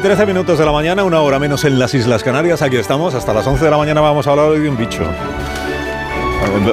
Y 0.00 0.02
13 0.02 0.26
minutos 0.26 0.58
de 0.58 0.64
la 0.64 0.72
mañana, 0.72 1.04
una 1.04 1.20
hora 1.20 1.38
menos 1.38 1.64
en 1.64 1.78
las 1.78 1.92
Islas 1.94 2.22
Canarias. 2.22 2.62
Aquí 2.62 2.76
estamos, 2.76 3.14
hasta 3.14 3.32
las 3.34 3.46
11 3.46 3.64
de 3.64 3.70
la 3.70 3.76
mañana 3.76 4.00
vamos 4.00 4.26
a 4.26 4.30
hablar 4.30 4.46
hoy 4.46 4.60
de 4.60 4.68
un 4.68 4.76
bicho. 4.76 5.02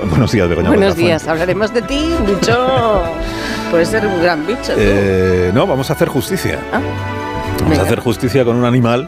Buenos 0.10 0.32
días, 0.32 0.48
Begoña. 0.48 0.70
Buenos 0.70 0.96
días, 0.96 1.28
hablaremos 1.28 1.74
de 1.74 1.82
ti, 1.82 2.10
bicho. 2.26 3.04
Puede 3.72 3.86
ser 3.86 4.08
un 4.08 4.22
gran 4.22 4.46
bicho. 4.48 4.74
Eh, 4.78 5.52
no, 5.54 5.68
vamos 5.68 5.90
a 5.90 5.94
hacer 5.94 6.08
justicia. 6.08 6.60
Ah, 6.72 6.80
vamos 7.60 7.70
venga. 7.70 7.84
a 7.84 7.86
hacer 7.86 8.00
justicia 8.00 8.46
con 8.46 8.56
un 8.56 8.66
animal 8.66 9.08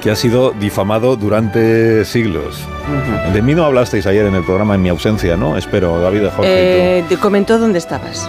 que 0.00 0.10
ha 0.10 0.16
sido 0.16 0.52
difamado 0.52 1.16
durante 1.16 2.04
siglos. 2.04 2.60
De 3.32 3.42
mí 3.42 3.54
no 3.54 3.64
hablasteis 3.64 4.06
ayer 4.06 4.26
en 4.26 4.34
el 4.34 4.44
programa 4.44 4.74
en 4.76 4.82
mi 4.82 4.90
ausencia, 4.90 5.36
¿no? 5.36 5.56
Espero, 5.56 6.00
David 6.00 6.24
Jorge. 6.36 6.50
y 6.50 7.00
Eh, 7.00 7.04
te 7.08 7.16
comentó 7.16 7.58
dónde 7.58 7.78
estabas. 7.78 8.28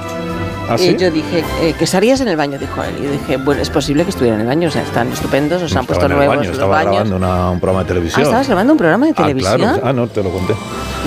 ¿Ah, 0.68 0.78
yo 0.78 1.12
dije, 1.12 1.44
eh, 1.62 1.74
que 1.78 1.84
estarías 1.84 2.20
en 2.22 2.28
el 2.28 2.38
baño, 2.38 2.58
dijo 2.58 2.84
él. 2.84 2.96
Y 3.00 3.04
yo 3.04 3.12
dije, 3.12 3.38
bueno, 3.38 3.62
es 3.62 3.70
posible 3.70 4.04
que 4.04 4.10
estuviera 4.10 4.36
en 4.36 4.42
el 4.42 4.48
baño, 4.48 4.68
o 4.70 4.72
sea, 4.72 4.82
están 4.82 5.12
estupendos, 5.12 5.62
os 5.62 5.72
han 5.76 5.82
Estaba 5.84 5.86
puesto 5.88 6.08
nuevos 6.10 6.28
baño, 6.38 6.48
los 6.50 6.54
estaba 6.54 6.76
baños. 6.76 6.92
grabando 6.94 7.16
una- 7.18 7.52
un 7.52 7.60
programa 7.60 7.80
de 7.82 7.86
Ah, 7.86 7.88
televisión. 7.88 8.22
¿estabas 8.24 8.48
grabando 8.48 8.74
un 8.74 8.78
programa 8.80 9.06
de 9.06 9.12
Ah, 9.12 9.16
televisión? 9.16 9.58
claro. 9.58 9.82
Ah, 9.84 9.94
no, 9.94 10.08
te 10.08 10.24
lo 10.24 10.30
conté. 10.32 10.54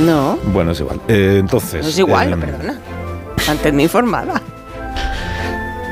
No, 0.06 0.38
Bueno, 0.52 0.70
es 0.72 0.80
igual. 0.80 1.00
Eh, 1.08 1.36
entonces. 1.40 1.82
no 1.82 1.88
es 1.88 1.98
igual, 1.98 2.28
eh, 2.28 2.36
no, 2.36 2.40
perdona. 2.40 2.78
Antes 3.48 3.72
me 3.74 3.82
informada. 3.82 4.40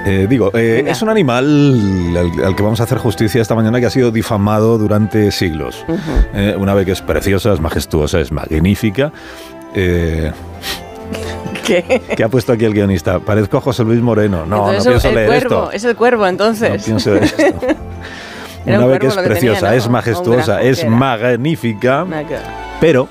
Eh, 0.09 0.27
digo, 0.31 0.53
eh, 0.55 0.85
es 0.86 1.03
un 1.03 1.09
animal 1.09 1.45
al, 2.17 2.45
al 2.45 2.55
que 2.55 2.62
vamos 2.62 2.78
a 2.81 2.85
hacer 2.85 2.99
justicia 2.99 3.43
esta 3.43 3.57
mañana 3.57 3.81
que 3.81 3.86
ha 3.86 3.91
sido 3.91 4.12
difamado 4.12 4.78
durante 4.78 5.33
siglos. 5.33 5.85
Eh, 6.33 6.55
una 6.57 6.75
vez 6.75 6.86
que 6.86 6.93
es 6.93 7.03
preciosa, 7.03 7.53
es 7.53 7.61
majestuosa, 7.61 8.20
es 8.20 8.31
magnífica. 8.31 9.11
¿Qué? 11.67 12.03
¿Qué 12.17 12.23
ha 12.25 12.28
puesto 12.28 12.53
aquí 12.53 12.65
el 12.65 12.73
guionista? 12.73 13.19
Parezco 13.19 13.59
a 13.59 13.61
José 13.61 13.83
Luis 13.85 14.01
Moreno. 14.01 14.47
No, 14.47 14.70
Entonces, 14.70 14.85
no 14.85 14.91
pienso 14.93 15.09
el 15.09 15.15
leer 15.15 15.27
cuervo, 15.28 15.65
esto. 15.65 15.73
es 15.73 15.85
el 15.85 15.97
cuervo, 15.97 16.27
entonces. 16.27 16.78
No 16.81 16.85
pienso 16.85 17.11
leer 17.15 17.25
esto. 17.25 17.45
Era 18.67 18.78
un 18.78 18.85
Una 18.85 18.93
vez 18.93 19.01
que 19.01 19.07
es 19.07 19.15
que 19.15 19.20
tenía, 19.23 19.33
preciosa, 19.33 19.69
¿no? 19.70 19.77
es 19.77 19.89
majestuosa, 19.89 20.62
es 20.62 20.89
magnífica, 20.89 22.05
pero 22.81 23.09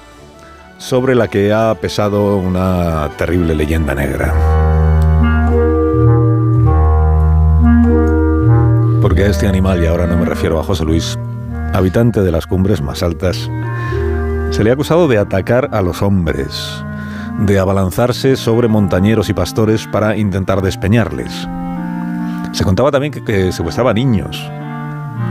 sobre 0.77 1.15
la 1.15 1.29
que 1.29 1.53
ha 1.53 1.73
pesado 1.75 2.35
una 2.37 3.09
terrible 3.17 3.55
leyenda 3.55 3.95
negra. 3.95 4.33
Porque 9.01 9.23
a 9.23 9.27
este 9.27 9.47
animal, 9.47 9.81
y 9.81 9.87
ahora 9.87 10.07
no 10.07 10.17
me 10.17 10.25
refiero 10.25 10.59
a 10.59 10.63
José 10.63 10.83
Luis, 10.83 11.17
habitante 11.73 12.21
de 12.21 12.31
las 12.31 12.47
cumbres 12.47 12.81
más 12.81 13.01
altas, 13.03 13.49
se 14.49 14.63
le 14.63 14.71
ha 14.71 14.73
acusado 14.73 15.07
de 15.07 15.17
atacar 15.17 15.69
a 15.71 15.81
los 15.81 16.01
hombres, 16.01 16.83
de 17.39 17.59
abalanzarse 17.59 18.35
sobre 18.35 18.67
montañeros 18.67 19.29
y 19.29 19.33
pastores 19.33 19.87
para 19.87 20.15
intentar 20.15 20.61
despeñarles. 20.61 21.47
Se 22.51 22.63
contaba 22.63 22.91
también 22.91 23.11
que, 23.11 23.23
que 23.23 23.51
secuestraba 23.51 23.93
niños, 23.93 24.49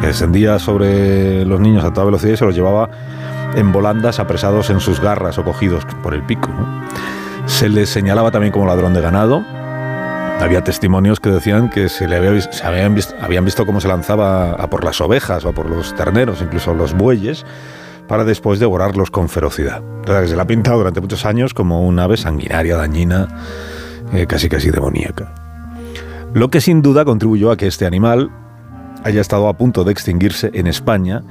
que 0.00 0.08
descendía 0.08 0.58
sobre 0.58 1.44
los 1.44 1.60
niños 1.60 1.84
a 1.84 1.92
toda 1.92 2.06
velocidad 2.06 2.34
y 2.34 2.36
se 2.36 2.44
los 2.44 2.54
llevaba 2.54 2.90
en 3.56 3.72
volandas 3.72 4.18
apresados 4.18 4.70
en 4.70 4.80
sus 4.80 5.00
garras 5.00 5.38
o 5.38 5.44
cogidos 5.44 5.84
por 6.02 6.14
el 6.14 6.22
pico. 6.22 6.50
Se 7.46 7.68
le 7.68 7.86
señalaba 7.86 8.30
también 8.30 8.52
como 8.52 8.66
ladrón 8.66 8.94
de 8.94 9.00
ganado. 9.00 9.44
Había 10.40 10.64
testimonios 10.64 11.20
que 11.20 11.30
decían 11.30 11.70
que 11.70 11.88
se 11.88 12.08
le 12.08 12.16
habían, 12.16 12.94
visto, 12.94 13.14
habían 13.20 13.44
visto 13.44 13.64
cómo 13.64 13.80
se 13.80 13.88
lanzaba 13.88 14.52
a 14.52 14.66
por 14.68 14.84
las 14.84 15.00
ovejas 15.00 15.44
o 15.44 15.52
por 15.52 15.70
los 15.70 15.94
terneros, 15.94 16.42
incluso 16.42 16.74
los 16.74 16.92
bueyes, 16.92 17.46
para 18.08 18.24
después 18.24 18.58
devorarlos 18.58 19.10
con 19.10 19.28
ferocidad. 19.28 19.82
Que 20.04 20.28
se 20.28 20.36
le 20.36 20.42
ha 20.42 20.46
pintado 20.46 20.78
durante 20.78 21.00
muchos 21.00 21.24
años 21.24 21.54
como 21.54 21.86
un 21.86 21.98
ave 21.98 22.16
sanguinaria, 22.16 22.76
dañina, 22.76 23.28
eh, 24.12 24.26
casi 24.26 24.48
casi 24.48 24.70
demoníaca. 24.70 25.32
Lo 26.34 26.50
que 26.50 26.60
sin 26.60 26.82
duda 26.82 27.04
contribuyó 27.04 27.50
a 27.50 27.56
que 27.56 27.66
este 27.66 27.86
animal 27.86 28.30
haya 29.04 29.20
estado 29.20 29.48
a 29.48 29.56
punto 29.56 29.84
de 29.84 29.92
extinguirse 29.92 30.50
en 30.54 30.66
España 30.66 31.22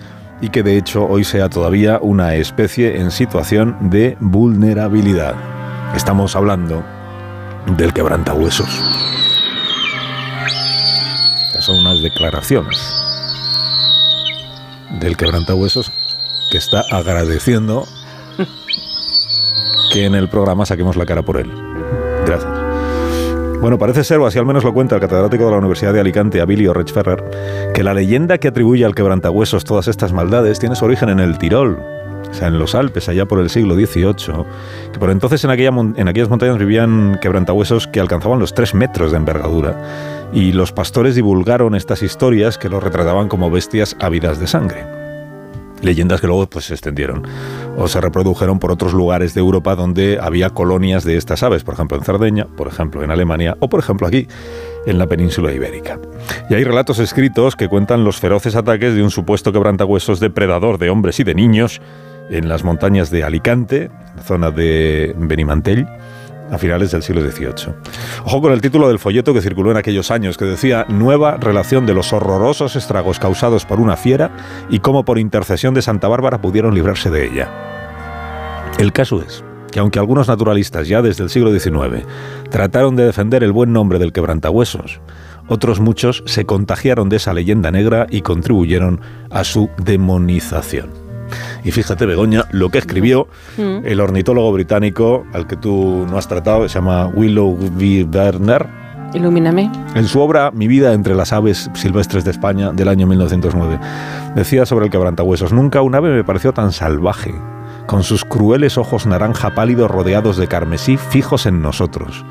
y 0.42 0.50
que 0.50 0.64
de 0.64 0.78
hecho 0.78 1.06
hoy 1.06 1.24
sea 1.24 1.50
todavía 1.50 2.00
una 2.02 2.36
especie 2.36 3.00
en 3.00 3.12
situación 3.12 3.78
de 3.90 4.18
vulnerabilidad. 4.20 5.36
Estamos 5.96 6.36
hablando 6.36 6.84
del 7.78 7.94
quebrantahuesos. 7.94 8.68
Estas 11.48 11.66
son 11.66 11.80
unas 11.80 12.02
declaraciones 12.02 12.94
del 15.00 15.18
quebrantahuesos 15.18 15.92
que 16.52 16.58
está 16.58 16.84
agradeciendo 16.92 17.86
que 19.94 20.06
en 20.06 20.16
el 20.16 20.30
programa 20.30 20.66
saquemos 20.66 20.96
la 20.96 21.06
cara 21.06 21.22
por 21.22 21.38
él. 21.38 21.52
Gracias. 22.26 22.52
Bueno, 23.62 23.78
parece 23.78 24.04
ser, 24.04 24.20
o 24.20 24.26
así 24.26 24.38
al 24.38 24.46
menos 24.46 24.66
lo 24.66 24.74
cuenta 24.74 24.96
el 24.96 25.02
catedrático 25.02 25.46
de 25.46 25.52
la 25.52 25.58
Universidad 25.58 25.94
de 25.94 26.02
Alicante, 26.02 26.42
Abilio 26.42 26.74
Rechferrer, 26.74 27.72
que 27.74 27.82
la 27.82 27.94
leyenda 27.94 28.38
que 28.38 28.50
atribuye 28.50 28.84
al 28.84 28.94
quebrantahuesos 28.94 29.64
todas 29.64 29.88
estas 29.88 30.12
maldades 30.12 30.60
tiene 30.60 30.76
su 30.76 30.84
origen 30.84 31.08
en 31.08 31.22
el 31.22 31.38
Tirol, 31.38 31.80
o 32.30 32.34
sea, 32.34 32.50
en 32.50 32.60
los 32.60 32.76
Alpes, 32.76 33.08
allá 33.08 33.26
por 33.26 33.40
el 33.40 33.50
siglo 33.50 33.76
XVIII, 33.76 34.46
que 34.92 35.00
por 35.00 35.12
entonces 35.12 35.44
en, 35.46 35.52
aquellas 35.52 36.30
montañas 36.30 36.58
vivían 36.58 37.20
quebrantahuesos 37.22 37.88
que 37.88 38.02
alcanzaban 38.02 38.40
los 38.40 38.54
tres 38.54 38.74
metros 38.74 39.12
de 39.12 39.18
envergadura, 39.18 39.78
y 40.34 40.52
los 40.52 40.74
pastores 40.74 41.16
divulgaron 41.16 41.76
estas 41.76 42.04
historias 42.04 42.58
que 42.58 42.68
los 42.68 42.84
retrataban 42.84 43.30
como 43.30 43.50
bestias 43.50 43.96
ávidas 44.02 44.40
de 44.40 44.48
sangre. 44.48 45.03
Leyendas 45.84 46.22
que 46.22 46.28
luego 46.28 46.50
pues, 46.50 46.66
se 46.66 46.74
extendieron 46.74 47.24
o 47.78 47.88
se 47.88 48.02
reprodujeron 48.02 48.58
por 48.58 48.72
otros 48.72 48.94
lugares 48.94 49.34
de 49.34 49.42
Europa 49.42 49.76
donde 49.76 50.18
había 50.20 50.50
colonias 50.50 51.04
de 51.04 51.18
estas 51.18 51.44
aves, 51.44 51.64
por 51.64 51.76
ejemplo 51.76 51.98
en 51.98 52.04
Cerdeña, 52.04 52.48
por 52.58 52.68
ejemplo 52.68 53.04
en 53.04 53.12
Alemania 53.12 53.58
o 53.60 53.70
por 53.70 53.80
ejemplo 53.80 54.08
aquí 54.08 54.28
en 54.86 54.98
la 54.98 55.08
península 55.08 55.52
ibérica. 55.52 56.00
Y 56.50 56.56
hay 56.56 56.64
relatos 56.64 57.00
escritos 57.00 57.56
que 57.56 57.68
cuentan 57.68 58.04
los 58.04 58.20
feroces 58.20 58.56
ataques 58.56 58.96
de 58.96 59.04
un 59.04 59.12
supuesto 59.12 59.52
quebrantahuesos 59.52 60.20
depredador 60.20 60.78
de 60.78 60.90
hombres 60.90 61.20
y 61.20 61.24
de 61.24 61.36
niños 61.36 61.82
en 62.30 62.48
las 62.48 62.64
montañas 62.64 63.12
de 63.12 63.24
Alicante, 63.24 63.92
zona 64.24 64.52
de 64.52 65.14
Benimantell, 65.18 65.88
a 66.54 66.58
finales 66.58 66.92
del 66.92 67.04
siglo 67.04 67.22
XVIII. 67.22 67.74
Ojo 68.26 68.42
con 68.42 68.54
el 68.54 68.62
título 68.62 68.88
del 68.88 69.00
folleto 69.00 69.34
que 69.34 69.42
circuló 69.42 69.72
en 69.72 69.78
aquellos 69.78 70.12
años, 70.12 70.38
que 70.38 70.46
decía 70.46 70.86
Nueva 70.88 71.38
relación 71.38 71.86
de 71.86 71.94
los 71.94 72.14
horrorosos 72.14 72.76
estragos 72.76 73.20
causados 73.20 73.66
por 73.66 73.80
una 73.80 73.98
fiera 73.98 74.32
y 74.70 74.80
cómo 74.80 75.04
por 75.04 75.20
intercesión 75.20 75.74
de 75.74 75.82
Santa 75.82 76.08
Bárbara 76.08 76.42
pudieron 76.42 76.76
librarse 76.76 77.10
de 77.10 77.26
ella. 77.26 77.50
El 78.78 78.94
caso 78.94 79.22
es 79.22 79.44
que 79.72 79.80
aunque 79.80 79.98
algunos 79.98 80.28
naturalistas 80.28 80.88
ya 80.88 81.02
desde 81.02 81.24
el 81.24 81.32
siglo 81.32 81.52
XIX 81.52 82.06
trataron 82.52 82.96
de 82.96 83.06
defender 83.06 83.44
el 83.44 83.52
buen 83.52 83.74
nombre 83.74 83.98
del 83.98 84.14
quebrantahuesos, 84.14 85.02
otros 85.48 85.80
muchos 85.80 86.24
se 86.28 86.46
contagiaron 86.46 87.10
de 87.10 87.18
esa 87.18 87.34
leyenda 87.34 87.72
negra 87.72 88.06
y 88.10 88.22
contribuyeron 88.22 89.02
a 89.32 89.44
su 89.44 89.70
demonización. 89.78 91.03
Y 91.64 91.72
fíjate, 91.72 92.06
Begoña, 92.06 92.46
lo 92.52 92.70
que 92.70 92.78
escribió 92.78 93.28
Mm. 93.58 93.86
el 93.86 94.00
ornitólogo 94.00 94.52
británico 94.52 95.26
al 95.34 95.48
que 95.48 95.56
tú 95.56 96.06
no 96.10 96.18
has 96.18 96.28
tratado, 96.28 96.68
se 96.68 96.76
llama 96.76 97.08
Willow 97.08 97.50
V. 97.52 98.08
Werner, 98.12 98.68
Ilumíname. 99.14 99.72
en 99.96 100.08
su 100.08 100.20
obra 100.22 100.50
Mi 100.52 100.68
vida 100.68 100.94
entre 100.94 101.14
las 101.16 101.34
aves 101.34 101.70
silvestres 101.76 102.24
de 102.26 102.32
España 102.32 102.72
del 102.72 102.88
año 102.88 103.06
1909, 103.08 103.80
decía 104.36 104.66
sobre 104.66 104.86
el 104.86 104.92
quebrantahuesos, 104.92 105.54
nunca 105.54 105.82
un 105.82 105.94
ave 105.96 106.10
me 106.16 106.24
pareció 106.24 106.52
tan 106.54 106.72
salvaje, 106.72 107.34
con 107.86 108.04
sus 108.04 108.26
crueles 108.26 108.78
ojos 108.78 109.06
naranja 109.06 109.54
pálidos 109.54 109.92
rodeados 109.92 110.38
de 110.38 110.48
carmesí 110.48 110.98
fijos 110.98 111.46
en 111.46 111.62
nosotros. 111.62 112.26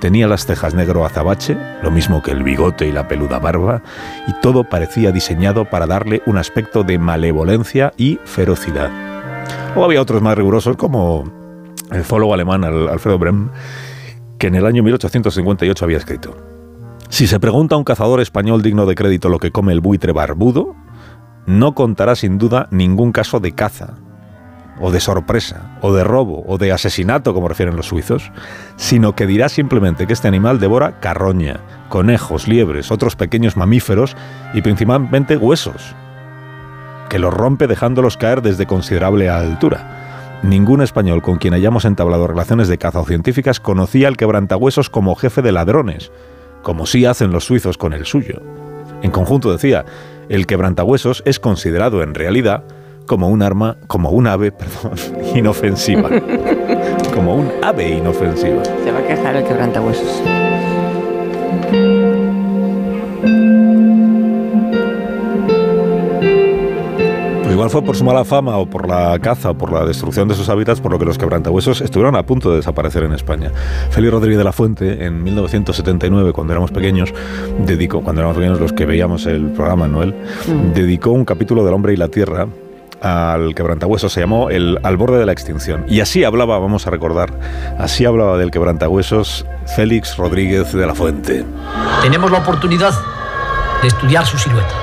Tenía 0.00 0.28
las 0.28 0.46
cejas 0.46 0.74
negro 0.74 1.04
azabache, 1.04 1.56
lo 1.82 1.90
mismo 1.90 2.22
que 2.22 2.30
el 2.30 2.44
bigote 2.44 2.86
y 2.86 2.92
la 2.92 3.08
peluda 3.08 3.40
barba, 3.40 3.82
y 4.28 4.32
todo 4.40 4.64
parecía 4.64 5.10
diseñado 5.10 5.64
para 5.64 5.86
darle 5.86 6.22
un 6.26 6.38
aspecto 6.38 6.84
de 6.84 6.98
malevolencia 6.98 7.92
y 7.96 8.20
ferocidad. 8.24 8.90
O 9.74 9.84
había 9.84 10.00
otros 10.00 10.22
más 10.22 10.36
rigurosos 10.36 10.76
como 10.76 11.24
el 11.90 12.04
zoólogo 12.04 12.34
alemán 12.34 12.64
Alfredo 12.64 13.18
Brem, 13.18 13.50
que 14.38 14.46
en 14.46 14.54
el 14.54 14.66
año 14.66 14.82
1858 14.84 15.84
había 15.84 15.98
escrito, 15.98 16.36
si 17.08 17.26
se 17.26 17.40
pregunta 17.40 17.74
a 17.74 17.78
un 17.78 17.84
cazador 17.84 18.20
español 18.20 18.62
digno 18.62 18.86
de 18.86 18.94
crédito 18.94 19.28
lo 19.28 19.38
que 19.38 19.50
come 19.50 19.72
el 19.72 19.80
buitre 19.80 20.12
barbudo, 20.12 20.76
no 21.46 21.74
contará 21.74 22.14
sin 22.14 22.38
duda 22.38 22.68
ningún 22.70 23.12
caso 23.12 23.40
de 23.40 23.52
caza, 23.52 23.94
o 24.80 24.90
de 24.90 25.00
sorpresa, 25.00 25.62
o 25.80 25.92
de 25.92 26.04
robo, 26.04 26.44
o 26.46 26.58
de 26.58 26.72
asesinato, 26.72 27.34
como 27.34 27.48
refieren 27.48 27.76
los 27.76 27.86
suizos, 27.86 28.30
sino 28.76 29.14
que 29.14 29.26
dirá 29.26 29.48
simplemente 29.48 30.06
que 30.06 30.12
este 30.12 30.28
animal 30.28 30.60
devora 30.60 31.00
carroña, 31.00 31.60
conejos, 31.88 32.48
liebres, 32.48 32.90
otros 32.90 33.16
pequeños 33.16 33.56
mamíferos 33.56 34.16
y 34.54 34.62
principalmente 34.62 35.36
huesos, 35.36 35.94
que 37.08 37.18
los 37.18 37.34
rompe 37.34 37.66
dejándolos 37.66 38.16
caer 38.16 38.42
desde 38.42 38.66
considerable 38.66 39.28
altura. 39.28 40.38
Ningún 40.42 40.82
español 40.82 41.20
con 41.20 41.38
quien 41.38 41.54
hayamos 41.54 41.84
entablado 41.84 42.28
relaciones 42.28 42.68
de 42.68 42.78
caza 42.78 43.00
o 43.00 43.04
científicas 43.04 43.58
conocía 43.58 44.06
al 44.06 44.16
quebrantahuesos 44.16 44.88
como 44.88 45.16
jefe 45.16 45.42
de 45.42 45.52
ladrones, 45.52 46.12
como 46.62 46.86
sí 46.86 47.06
hacen 47.06 47.32
los 47.32 47.44
suizos 47.44 47.76
con 47.76 47.92
el 47.92 48.06
suyo. 48.06 48.40
En 49.02 49.10
conjunto 49.10 49.50
decía, 49.50 49.84
el 50.28 50.46
quebrantahuesos 50.46 51.22
es 51.24 51.40
considerado 51.40 52.02
en 52.02 52.14
realidad 52.14 52.64
como 53.08 53.28
un 53.28 53.42
arma, 53.42 53.76
como 53.88 54.10
un 54.10 54.28
ave, 54.28 54.52
perdón, 54.52 54.96
inofensiva. 55.34 56.08
como 57.12 57.34
un 57.34 57.50
ave 57.62 57.88
inofensiva. 57.96 58.62
Se 58.64 58.92
va 58.92 59.00
a 59.00 59.06
quejar 59.06 59.34
el 59.34 59.44
quebrantahuesos. 59.44 60.22
Pues 67.42 67.54
igual 67.54 67.70
fue 67.70 67.82
por 67.82 67.96
su 67.96 68.04
mala 68.04 68.26
fama 68.26 68.58
o 68.58 68.66
por 68.66 68.86
la 68.86 69.18
caza 69.20 69.50
o 69.50 69.54
por 69.58 69.72
la 69.72 69.86
destrucción 69.86 70.28
de 70.28 70.34
sus 70.34 70.50
hábitats 70.50 70.82
por 70.82 70.92
lo 70.92 70.98
que 70.98 71.06
los 71.06 71.16
quebrantahuesos 71.16 71.80
estuvieron 71.80 72.14
a 72.14 72.24
punto 72.24 72.50
de 72.50 72.56
desaparecer 72.56 73.04
en 73.04 73.14
España. 73.14 73.50
Félix 73.90 74.12
Rodríguez 74.12 74.38
de 74.38 74.44
la 74.44 74.52
Fuente, 74.52 75.06
en 75.06 75.22
1979, 75.22 76.32
cuando 76.34 76.52
éramos 76.52 76.70
pequeños, 76.72 77.12
dedicó, 77.64 78.02
cuando 78.02 78.20
éramos 78.20 78.36
pequeños 78.36 78.60
los 78.60 78.74
que 78.74 78.84
veíamos 78.84 79.24
el 79.24 79.46
programa 79.52 79.88
Noel, 79.88 80.14
dedicó 80.74 81.10
un 81.12 81.24
capítulo 81.24 81.64
del 81.64 81.72
hombre 81.72 81.94
y 81.94 81.96
la 81.96 82.08
tierra 82.08 82.46
al 83.02 83.54
quebrantahuesos, 83.54 84.12
se 84.12 84.20
llamó 84.20 84.50
el 84.50 84.78
Al 84.82 84.96
borde 84.96 85.18
de 85.18 85.26
la 85.26 85.32
extinción. 85.32 85.84
Y 85.88 86.00
así 86.00 86.24
hablaba, 86.24 86.58
vamos 86.58 86.86
a 86.86 86.90
recordar, 86.90 87.30
así 87.78 88.04
hablaba 88.04 88.38
del 88.38 88.50
quebrantahuesos 88.50 89.46
Félix 89.66 90.16
Rodríguez 90.16 90.72
de 90.72 90.86
la 90.86 90.94
Fuente. 90.94 91.44
Tenemos 92.02 92.30
la 92.30 92.38
oportunidad 92.38 92.94
de 93.82 93.88
estudiar 93.88 94.26
su 94.26 94.38
silueta, 94.38 94.74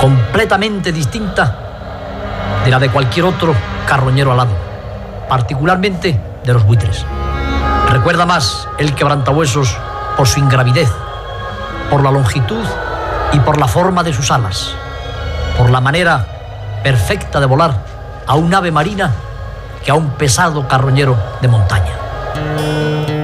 completamente 0.00 0.92
distinta 0.92 1.58
de 2.64 2.70
la 2.70 2.78
de 2.78 2.90
cualquier 2.90 3.26
otro 3.26 3.54
carroñero 3.86 4.32
alado, 4.32 4.52
particularmente 5.28 6.18
de 6.44 6.52
los 6.52 6.64
buitres. 6.64 7.04
Recuerda 7.90 8.26
más 8.26 8.68
el 8.78 8.94
quebrantahuesos 8.94 9.76
por 10.16 10.26
su 10.26 10.40
ingravidez, 10.40 10.90
por 11.90 12.02
la 12.02 12.10
longitud 12.10 12.64
y 13.32 13.40
por 13.40 13.58
la 13.58 13.68
forma 13.68 14.02
de 14.02 14.12
sus 14.12 14.30
alas 14.30 14.74
por 15.56 15.70
la 15.70 15.80
manera 15.80 16.26
perfecta 16.82 17.40
de 17.40 17.46
volar 17.46 17.74
a 18.26 18.34
un 18.34 18.54
ave 18.54 18.70
marina 18.70 19.12
que 19.84 19.90
a 19.90 19.94
un 19.94 20.10
pesado 20.10 20.66
carroñero 20.68 21.16
de 21.40 21.48
montaña. 21.48 23.15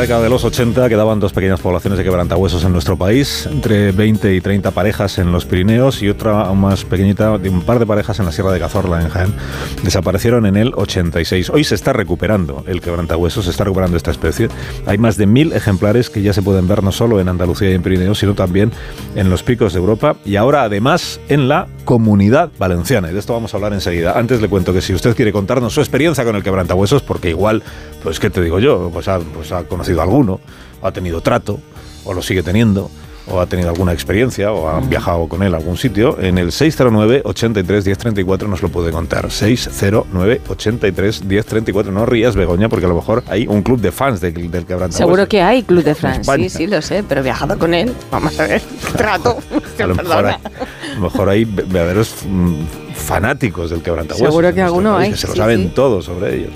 Década 0.00 0.22
de 0.22 0.30
los 0.30 0.44
80 0.44 0.88
quedaban 0.88 1.20
dos 1.20 1.34
pequeñas 1.34 1.60
poblaciones 1.60 1.98
de 1.98 2.04
quebrantahuesos 2.04 2.64
en 2.64 2.72
nuestro 2.72 2.96
país, 2.96 3.46
entre 3.50 3.92
20 3.92 4.34
y 4.34 4.40
30 4.40 4.70
parejas 4.70 5.18
en 5.18 5.30
los 5.30 5.44
Pirineos 5.44 6.02
y 6.02 6.08
otra 6.08 6.50
más 6.54 6.86
pequeñita, 6.86 7.36
de 7.36 7.50
un 7.50 7.60
par 7.60 7.78
de 7.78 7.84
parejas 7.84 8.18
en 8.18 8.24
la 8.24 8.32
Sierra 8.32 8.50
de 8.50 8.60
Cazorla, 8.60 9.02
en 9.02 9.10
Jaén. 9.10 9.34
Desaparecieron 9.82 10.46
en 10.46 10.56
el 10.56 10.72
86. 10.74 11.50
Hoy 11.50 11.64
se 11.64 11.74
está 11.74 11.92
recuperando 11.92 12.64
el 12.66 12.80
quebrantahuesos, 12.80 13.44
se 13.44 13.50
está 13.50 13.64
recuperando 13.64 13.98
esta 13.98 14.10
especie. 14.10 14.48
Hay 14.86 14.96
más 14.96 15.18
de 15.18 15.26
mil 15.26 15.52
ejemplares 15.52 16.08
que 16.08 16.22
ya 16.22 16.32
se 16.32 16.40
pueden 16.40 16.66
ver 16.66 16.82
no 16.82 16.92
solo 16.92 17.20
en 17.20 17.28
Andalucía 17.28 17.70
y 17.70 17.74
en 17.74 17.82
Pirineos, 17.82 18.18
sino 18.18 18.34
también 18.34 18.72
en 19.16 19.28
los 19.28 19.42
picos 19.42 19.74
de 19.74 19.80
Europa 19.80 20.16
y 20.24 20.36
ahora 20.36 20.62
además 20.62 21.20
en 21.28 21.46
la 21.46 21.66
comunidad 21.84 22.50
valenciana. 22.58 23.10
Y 23.10 23.12
de 23.12 23.18
esto 23.18 23.34
vamos 23.34 23.52
a 23.52 23.58
hablar 23.58 23.74
enseguida. 23.74 24.18
Antes 24.18 24.40
le 24.40 24.48
cuento 24.48 24.72
que 24.72 24.80
si 24.80 24.94
usted 24.94 25.14
quiere 25.14 25.30
contarnos 25.32 25.74
su 25.74 25.80
experiencia 25.80 26.24
con 26.24 26.36
el 26.36 26.42
quebrantahuesos, 26.42 27.02
porque 27.02 27.28
igual, 27.28 27.62
pues 28.02 28.18
qué 28.18 28.30
te 28.30 28.40
digo 28.40 28.60
yo, 28.60 28.90
pues 28.92 29.08
ha, 29.08 29.18
pues 29.18 29.52
ha 29.52 29.64
conocido 29.64 29.89
a 29.98 30.02
alguno, 30.02 30.40
ha 30.82 30.92
tenido 30.92 31.20
trato, 31.20 31.58
o 32.04 32.14
lo 32.14 32.22
sigue 32.22 32.42
teniendo, 32.42 32.90
o 33.26 33.40
ha 33.40 33.46
tenido 33.46 33.68
alguna 33.68 33.92
experiencia, 33.92 34.50
o 34.52 34.68
ha 34.68 34.80
viajado 34.80 35.28
con 35.28 35.42
él 35.42 35.54
a 35.54 35.58
algún 35.58 35.76
sitio, 35.76 36.18
en 36.20 36.36
el 36.38 36.50
609 36.50 37.22
83 37.24 37.84
1034 37.86 38.48
nos 38.48 38.60
lo 38.62 38.70
puede 38.70 38.90
contar. 38.90 39.30
609 39.30 40.40
83 40.48 41.24
1034 41.24 41.92
No 41.92 42.06
rías, 42.06 42.34
Begoña, 42.34 42.68
porque 42.68 42.86
a 42.86 42.88
lo 42.88 42.96
mejor 42.96 43.22
hay 43.28 43.46
un 43.46 43.62
club 43.62 43.80
de 43.80 43.92
fans 43.92 44.20
del, 44.20 44.34
del 44.34 44.64
quebrantahuesos. 44.66 44.96
Seguro 44.96 45.28
que 45.28 45.42
hay 45.42 45.62
Club 45.62 45.84
de 45.84 45.92
España. 45.92 46.24
sí, 46.24 46.48
sí, 46.48 46.66
lo 46.66 46.82
sé, 46.82 47.04
pero 47.08 47.22
viajado 47.22 47.56
con 47.58 47.72
él. 47.74 47.92
Vamos 48.10 48.38
a 48.40 48.46
ver, 48.46 48.62
trato. 48.96 49.38
A 49.78 49.86
lo 49.86 49.94
mejor 49.94 50.26
hay, 50.26 50.34
a 50.34 50.94
lo 50.94 51.00
mejor 51.00 51.28
hay 51.28 51.44
verdaderos 51.44 52.14
mm, 52.28 52.54
fanáticos 52.94 53.70
del 53.70 53.82
quebrantahuesos. 53.82 54.28
Seguro 54.28 54.48
que 54.48 54.60
nuestro 54.60 54.64
alguno 54.64 54.94
país, 54.96 55.06
hay, 55.06 55.12
Que 55.12 55.18
se 55.18 55.26
lo 55.28 55.34
saben 55.36 55.62
sí. 55.64 55.72
todos 55.74 56.04
sobre 56.04 56.36
ellos. 56.36 56.50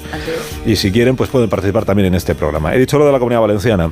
Y 0.66 0.76
si 0.76 0.90
quieren, 0.92 1.16
pues 1.16 1.30
pueden 1.30 1.48
participar 1.50 1.84
también 1.84 2.06
en 2.06 2.14
este 2.14 2.34
programa. 2.34 2.74
He 2.74 2.78
dicho 2.78 2.98
lo 2.98 3.06
de 3.06 3.12
la 3.12 3.18
comunidad 3.18 3.40
valenciana. 3.40 3.90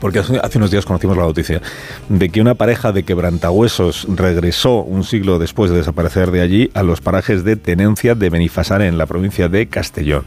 Porque 0.00 0.20
hace 0.20 0.38
hace 0.38 0.58
unos 0.58 0.70
días 0.70 0.86
conocimos 0.86 1.16
la 1.16 1.24
noticia 1.24 1.60
de 2.08 2.28
que 2.30 2.40
una 2.40 2.54
pareja 2.54 2.92
de 2.92 3.02
quebrantahuesos 3.02 4.06
regresó 4.08 4.82
un 4.82 5.02
siglo 5.04 5.38
después 5.38 5.70
de 5.70 5.78
desaparecer 5.78 6.30
de 6.30 6.40
allí 6.40 6.70
a 6.74 6.82
los 6.82 7.00
parajes 7.00 7.42
de 7.44 7.56
tenencia 7.56 8.14
de 8.14 8.30
Benifasar 8.30 8.82
en 8.82 8.98
la 8.98 9.06
provincia 9.06 9.48
de 9.48 9.66
Castellón. 9.66 10.24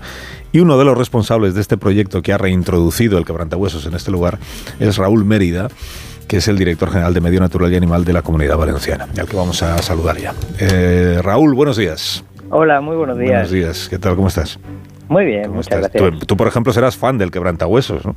Y 0.51 0.59
uno 0.59 0.77
de 0.77 0.85
los 0.85 0.98
responsables 0.98 1.56
de 1.56 1.61
este 1.61 1.77
proyecto 1.77 2.22
que 2.22 2.33
ha 2.33 2.38
reintroducido 2.38 3.17
el 3.17 3.25
quebrantahuesos 3.25 3.85
en 3.85 3.95
este 3.95 4.11
lugar 4.11 4.38
es 4.80 4.98
Raúl 4.98 5.25
Mérida, 5.25 5.69
que 6.27 6.38
es 6.38 6.48
el 6.48 6.58
director 6.58 6.90
general 6.90 7.14
de 7.14 7.22
Medio 7.22 7.40
Natural 7.40 7.72
y 7.72 7.76
Animal 7.76 8.06
de 8.06 8.14
la 8.14 8.22
Comunidad 8.22 8.58
Valenciana, 8.58 9.08
al 9.19 9.27
que 9.27 9.35
vamos 9.35 9.61
a 9.64 9.77
saludar 9.80 10.18
ya. 10.18 10.34
Eh, 10.60 11.19
Raúl, 11.22 11.53
buenos 11.53 11.77
días. 11.77 12.24
Hola, 12.50 12.82
muy 12.82 12.95
buenos 12.95 13.18
días. 13.18 13.32
Buenos 13.32 13.52
días, 13.52 13.90
¿qué 13.90 13.98
tal? 13.98 14.16
¿Cómo 14.16 14.27
estás? 14.27 14.60
Muy 15.10 15.26
bien, 15.26 15.43
¿Cómo 15.43 15.56
muchas 15.56 15.74
estás? 15.77 15.92
gracias. 15.92 16.19
Tú, 16.19 16.26
tú, 16.26 16.38
por 16.38 16.48
ejemplo, 16.48 16.72
serás 16.72 16.95
fan 16.98 17.18
del 17.18 17.32
quebrantahuesos, 17.32 18.06
¿no? 18.06 18.16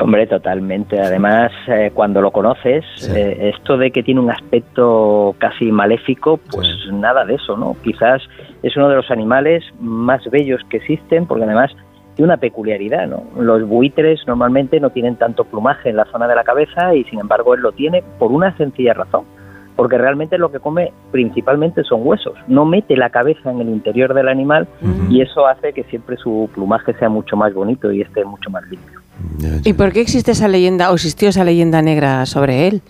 Hombre, 0.00 0.26
totalmente. 0.26 0.98
Además, 0.98 1.52
eh, 1.68 1.90
cuando 1.92 2.22
lo 2.22 2.30
conoces, 2.30 2.84
eh, 3.14 3.52
esto 3.54 3.76
de 3.76 3.90
que 3.90 4.02
tiene 4.02 4.20
un 4.20 4.30
aspecto 4.30 5.34
casi 5.38 5.70
maléfico, 5.70 6.38
pues 6.50 6.66
nada 6.90 7.26
de 7.26 7.34
eso, 7.34 7.56
¿no? 7.58 7.76
Quizás 7.82 8.22
es 8.62 8.74
uno 8.76 8.88
de 8.88 8.96
los 8.96 9.10
animales 9.10 9.62
más 9.80 10.22
bellos 10.30 10.62
que 10.70 10.78
existen, 10.78 11.26
porque 11.26 11.44
además 11.44 11.70
tiene 12.14 12.28
una 12.32 12.36
peculiaridad, 12.36 13.06
¿no? 13.06 13.24
Los 13.40 13.66
buitres 13.66 14.20
normalmente 14.26 14.80
no 14.80 14.90
tienen 14.90 15.16
tanto 15.16 15.44
plumaje 15.44 15.90
en 15.90 15.96
la 15.96 16.04
zona 16.06 16.28
de 16.28 16.34
la 16.34 16.44
cabeza 16.44 16.94
y 16.94 17.04
sin 17.04 17.20
embargo 17.20 17.54
él 17.54 17.60
lo 17.60 17.72
tiene 17.72 18.02
por 18.18 18.32
una 18.32 18.56
sencilla 18.56 18.92
razón, 18.92 19.24
porque 19.76 19.96
realmente 19.96 20.36
lo 20.36 20.52
que 20.52 20.58
come 20.58 20.92
principalmente 21.10 21.84
son 21.84 22.06
huesos, 22.06 22.34
no 22.48 22.64
mete 22.64 22.96
la 22.96 23.10
cabeza 23.10 23.50
en 23.50 23.60
el 23.60 23.68
interior 23.68 24.12
del 24.14 24.28
animal 24.28 24.68
y 25.08 25.22
eso 25.22 25.46
hace 25.46 25.72
que 25.72 25.84
siempre 25.84 26.16
su 26.16 26.50
plumaje 26.54 26.92
sea 26.94 27.08
mucho 27.08 27.36
más 27.36 27.54
bonito 27.54 27.90
y 27.90 28.02
esté 28.02 28.24
mucho 28.24 28.50
más 28.50 28.62
limpio. 28.68 29.00
¿Y 29.64 29.72
por 29.72 29.92
qué 29.92 30.00
existe 30.00 30.32
esa 30.32 30.48
leyenda 30.48 30.90
o 30.90 30.94
existió 30.94 31.28
esa 31.28 31.44
leyenda 31.44 31.80
negra 31.80 32.26
sobre 32.26 32.68
él? 32.68 32.82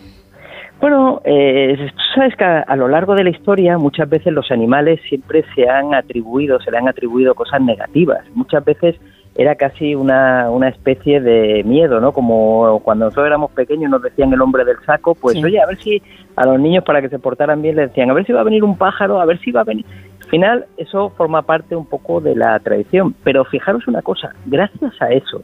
Bueno, 0.80 1.20
eh, 1.24 1.76
tú 1.78 2.02
sabes 2.16 2.34
que 2.34 2.42
a, 2.42 2.60
a 2.62 2.74
lo 2.74 2.88
largo 2.88 3.14
de 3.14 3.22
la 3.22 3.30
historia 3.30 3.78
muchas 3.78 4.08
veces 4.08 4.32
los 4.32 4.50
animales 4.50 5.00
siempre 5.08 5.44
se 5.54 5.68
han 5.68 5.94
atribuido, 5.94 6.58
se 6.60 6.72
le 6.72 6.78
han 6.78 6.88
atribuido 6.88 7.36
cosas 7.36 7.60
negativas. 7.60 8.18
Muchas 8.34 8.64
veces 8.64 8.96
era 9.34 9.54
casi 9.54 9.94
una, 9.94 10.50
una 10.50 10.68
especie 10.68 11.20
de 11.20 11.62
miedo, 11.64 12.00
¿no? 12.00 12.12
Como 12.12 12.80
cuando 12.80 13.06
nosotros 13.06 13.26
éramos 13.26 13.50
pequeños 13.52 13.90
nos 13.90 14.02
decían 14.02 14.32
el 14.32 14.40
hombre 14.42 14.64
del 14.64 14.78
saco, 14.84 15.14
pues 15.14 15.36
Sí. 15.36 15.44
oye, 15.44 15.60
a 15.60 15.66
ver 15.66 15.78
si 15.78 16.02
a 16.36 16.46
los 16.46 16.60
niños 16.60 16.84
para 16.84 17.00
que 17.00 17.08
se 17.08 17.18
portaran 17.18 17.62
bien 17.62 17.76
les 17.76 17.88
decían, 17.88 18.10
a 18.10 18.14
ver 18.14 18.26
si 18.26 18.32
va 18.32 18.40
a 18.40 18.44
venir 18.44 18.62
un 18.62 18.76
pájaro, 18.76 19.20
a 19.20 19.24
ver 19.24 19.38
si 19.40 19.50
va 19.50 19.62
a 19.62 19.64
venir... 19.64 19.86
Al 20.22 20.28
final 20.28 20.66
eso 20.76 21.10
forma 21.10 21.42
parte 21.42 21.76
un 21.76 21.86
poco 21.86 22.20
de 22.20 22.34
la 22.34 22.58
tradición, 22.60 23.14
pero 23.22 23.44
fijaros 23.44 23.86
una 23.88 24.02
cosa, 24.02 24.34
gracias 24.46 24.92
a 25.00 25.10
eso, 25.10 25.42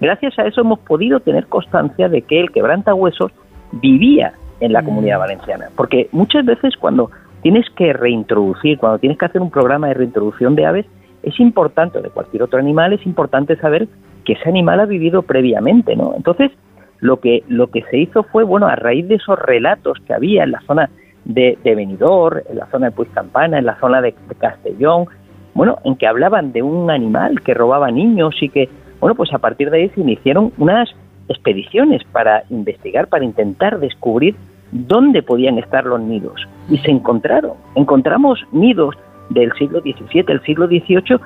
gracias 0.00 0.38
a 0.38 0.46
eso 0.46 0.60
hemos 0.60 0.80
podido 0.80 1.20
tener 1.20 1.46
constancia 1.46 2.08
de 2.08 2.22
que 2.22 2.40
el 2.40 2.50
quebrantahuesos 2.50 3.32
vivía 3.72 4.32
en 4.60 4.72
la 4.72 4.82
comunidad 4.82 5.18
valenciana, 5.18 5.66
porque 5.76 6.08
muchas 6.12 6.44
veces 6.44 6.74
cuando 6.76 7.10
tienes 7.42 7.66
que 7.76 7.92
reintroducir, 7.92 8.78
cuando 8.78 8.98
tienes 8.98 9.18
que 9.18 9.26
hacer 9.26 9.40
un 9.40 9.50
programa 9.50 9.88
de 9.88 9.94
reintroducción 9.94 10.56
de 10.56 10.66
aves, 10.66 10.86
es 11.26 11.38
importante, 11.40 11.98
o 11.98 12.02
de 12.02 12.08
cualquier 12.10 12.44
otro 12.44 12.58
animal, 12.58 12.92
es 12.92 13.04
importante 13.04 13.56
saber 13.56 13.88
que 14.24 14.34
ese 14.34 14.48
animal 14.48 14.78
ha 14.78 14.86
vivido 14.86 15.22
previamente, 15.22 15.96
¿no? 15.96 16.14
Entonces, 16.16 16.52
lo 17.00 17.18
que, 17.18 17.42
lo 17.48 17.66
que 17.66 17.82
se 17.90 17.98
hizo 17.98 18.22
fue, 18.22 18.44
bueno, 18.44 18.68
a 18.68 18.76
raíz 18.76 19.08
de 19.08 19.16
esos 19.16 19.36
relatos 19.36 19.98
que 20.06 20.14
había 20.14 20.44
en 20.44 20.52
la 20.52 20.60
zona 20.60 20.88
de, 21.24 21.58
de 21.64 21.74
Benidorm, 21.74 22.40
en 22.48 22.58
la 22.58 22.66
zona 22.66 22.86
de 22.86 22.92
Puigcampana, 22.92 23.58
en 23.58 23.66
la 23.66 23.78
zona 23.80 24.00
de, 24.00 24.14
de 24.28 24.34
Castellón, 24.36 25.06
bueno, 25.52 25.78
en 25.84 25.96
que 25.96 26.06
hablaban 26.06 26.52
de 26.52 26.62
un 26.62 26.92
animal 26.92 27.40
que 27.42 27.54
robaba 27.54 27.90
niños 27.90 28.36
y 28.40 28.48
que, 28.48 28.68
bueno, 29.00 29.16
pues 29.16 29.34
a 29.34 29.38
partir 29.38 29.70
de 29.70 29.78
ahí 29.78 29.88
se 29.90 30.02
iniciaron 30.02 30.52
unas 30.58 30.88
expediciones 31.28 32.04
para 32.12 32.44
investigar, 32.50 33.08
para 33.08 33.24
intentar 33.24 33.80
descubrir 33.80 34.36
dónde 34.70 35.24
podían 35.24 35.58
estar 35.58 35.86
los 35.86 36.00
nidos. 36.00 36.40
Y 36.68 36.78
se 36.78 36.92
encontraron, 36.92 37.54
encontramos 37.74 38.38
nidos 38.52 38.94
del 39.30 39.52
siglo 39.54 39.80
XVII, 39.80 40.24
el 40.28 40.42
siglo 40.42 40.66
XVIII, 40.66 41.18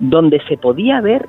donde 0.00 0.40
se 0.48 0.56
podía 0.56 1.00
ver 1.00 1.28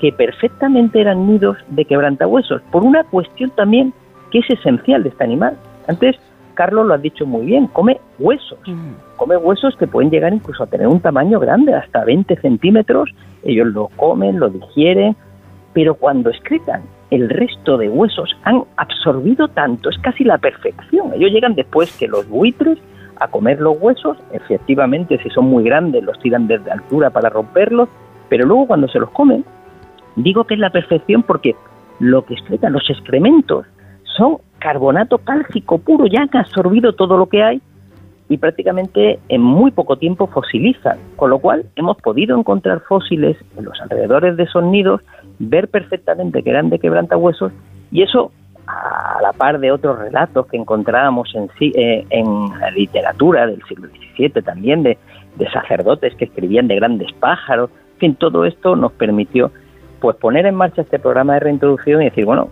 que 0.00 0.12
perfectamente 0.12 1.00
eran 1.00 1.26
nidos 1.26 1.56
de 1.68 1.84
quebrantahuesos, 1.84 2.62
por 2.70 2.84
una 2.84 3.04
cuestión 3.04 3.50
también 3.50 3.92
que 4.30 4.40
es 4.40 4.50
esencial 4.50 5.02
de 5.02 5.10
este 5.10 5.24
animal. 5.24 5.56
Antes, 5.86 6.16
Carlos 6.54 6.86
lo 6.86 6.94
ha 6.94 6.98
dicho 6.98 7.26
muy 7.26 7.46
bien, 7.46 7.66
come 7.68 8.00
huesos, 8.18 8.58
come 9.16 9.36
huesos 9.36 9.76
que 9.76 9.86
pueden 9.86 10.10
llegar 10.10 10.32
incluso 10.32 10.62
a 10.62 10.66
tener 10.66 10.86
un 10.86 11.00
tamaño 11.00 11.40
grande, 11.40 11.74
hasta 11.74 12.04
20 12.04 12.36
centímetros, 12.36 13.10
ellos 13.42 13.66
lo 13.68 13.88
comen, 13.96 14.38
lo 14.38 14.48
digieren, 14.50 15.16
pero 15.72 15.94
cuando 15.94 16.30
excretan 16.30 16.82
el 17.10 17.28
resto 17.28 17.76
de 17.76 17.88
huesos 17.88 18.36
han 18.44 18.64
absorbido 18.76 19.48
tanto, 19.48 19.90
es 19.90 19.98
casi 19.98 20.24
la 20.24 20.38
perfección. 20.38 21.12
Ellos 21.14 21.30
llegan 21.30 21.54
después 21.54 21.96
que 21.96 22.08
los 22.08 22.28
buitres 22.28 22.78
a 23.20 23.28
comer 23.28 23.60
los 23.60 23.76
huesos, 23.80 24.16
efectivamente 24.32 25.18
si 25.22 25.30
son 25.30 25.46
muy 25.46 25.64
grandes 25.64 26.02
los 26.02 26.18
tiran 26.20 26.46
desde 26.46 26.70
altura 26.70 27.10
para 27.10 27.30
romperlos, 27.30 27.88
pero 28.28 28.46
luego 28.46 28.66
cuando 28.66 28.88
se 28.88 28.98
los 28.98 29.10
comen, 29.10 29.44
digo 30.16 30.44
que 30.44 30.54
es 30.54 30.60
la 30.60 30.70
perfección 30.70 31.22
porque 31.22 31.54
lo 32.00 32.24
que 32.24 32.34
excretan, 32.34 32.72
los 32.72 32.88
excrementos, 32.90 33.66
son 34.16 34.38
carbonato 34.58 35.18
cálcico 35.18 35.78
puro, 35.78 36.06
ya 36.06 36.22
han 36.22 36.30
absorbido 36.36 36.94
todo 36.94 37.16
lo 37.16 37.26
que 37.26 37.42
hay 37.42 37.60
y 38.28 38.38
prácticamente 38.38 39.18
en 39.28 39.42
muy 39.42 39.70
poco 39.70 39.96
tiempo 39.96 40.26
fosilizan, 40.26 40.98
con 41.16 41.30
lo 41.30 41.38
cual 41.38 41.66
hemos 41.76 41.96
podido 41.98 42.38
encontrar 42.38 42.80
fósiles 42.80 43.36
en 43.56 43.64
los 43.64 43.80
alrededores 43.80 44.36
de 44.36 44.44
esos 44.44 44.64
nidos, 44.64 45.02
ver 45.38 45.68
perfectamente 45.68 46.42
que 46.42 46.50
eran 46.50 46.70
de 46.70 46.78
quebrantahuesos 46.78 47.52
y 47.92 48.02
eso 48.02 48.32
a 48.66 49.18
la 49.22 49.32
par 49.32 49.58
de 49.58 49.70
otros 49.70 49.98
relatos 49.98 50.46
que 50.46 50.56
encontrábamos 50.56 51.34
en, 51.34 51.50
eh, 51.60 52.06
en 52.10 52.60
la 52.60 52.70
literatura 52.70 53.46
del 53.46 53.62
siglo 53.64 53.88
XVII 53.88 54.42
también, 54.42 54.82
de, 54.82 54.98
de 55.36 55.50
sacerdotes 55.50 56.14
que 56.14 56.24
escribían 56.26 56.68
de 56.68 56.76
grandes 56.76 57.12
pájaros, 57.12 57.70
en 57.94 57.98
fin, 57.98 58.14
todo 58.16 58.44
esto 58.44 58.76
nos 58.76 58.92
permitió 58.92 59.50
pues 60.00 60.16
poner 60.16 60.46
en 60.46 60.54
marcha 60.54 60.82
este 60.82 60.98
programa 60.98 61.34
de 61.34 61.40
reintroducción 61.40 62.02
y 62.02 62.06
decir, 62.06 62.26
bueno, 62.26 62.50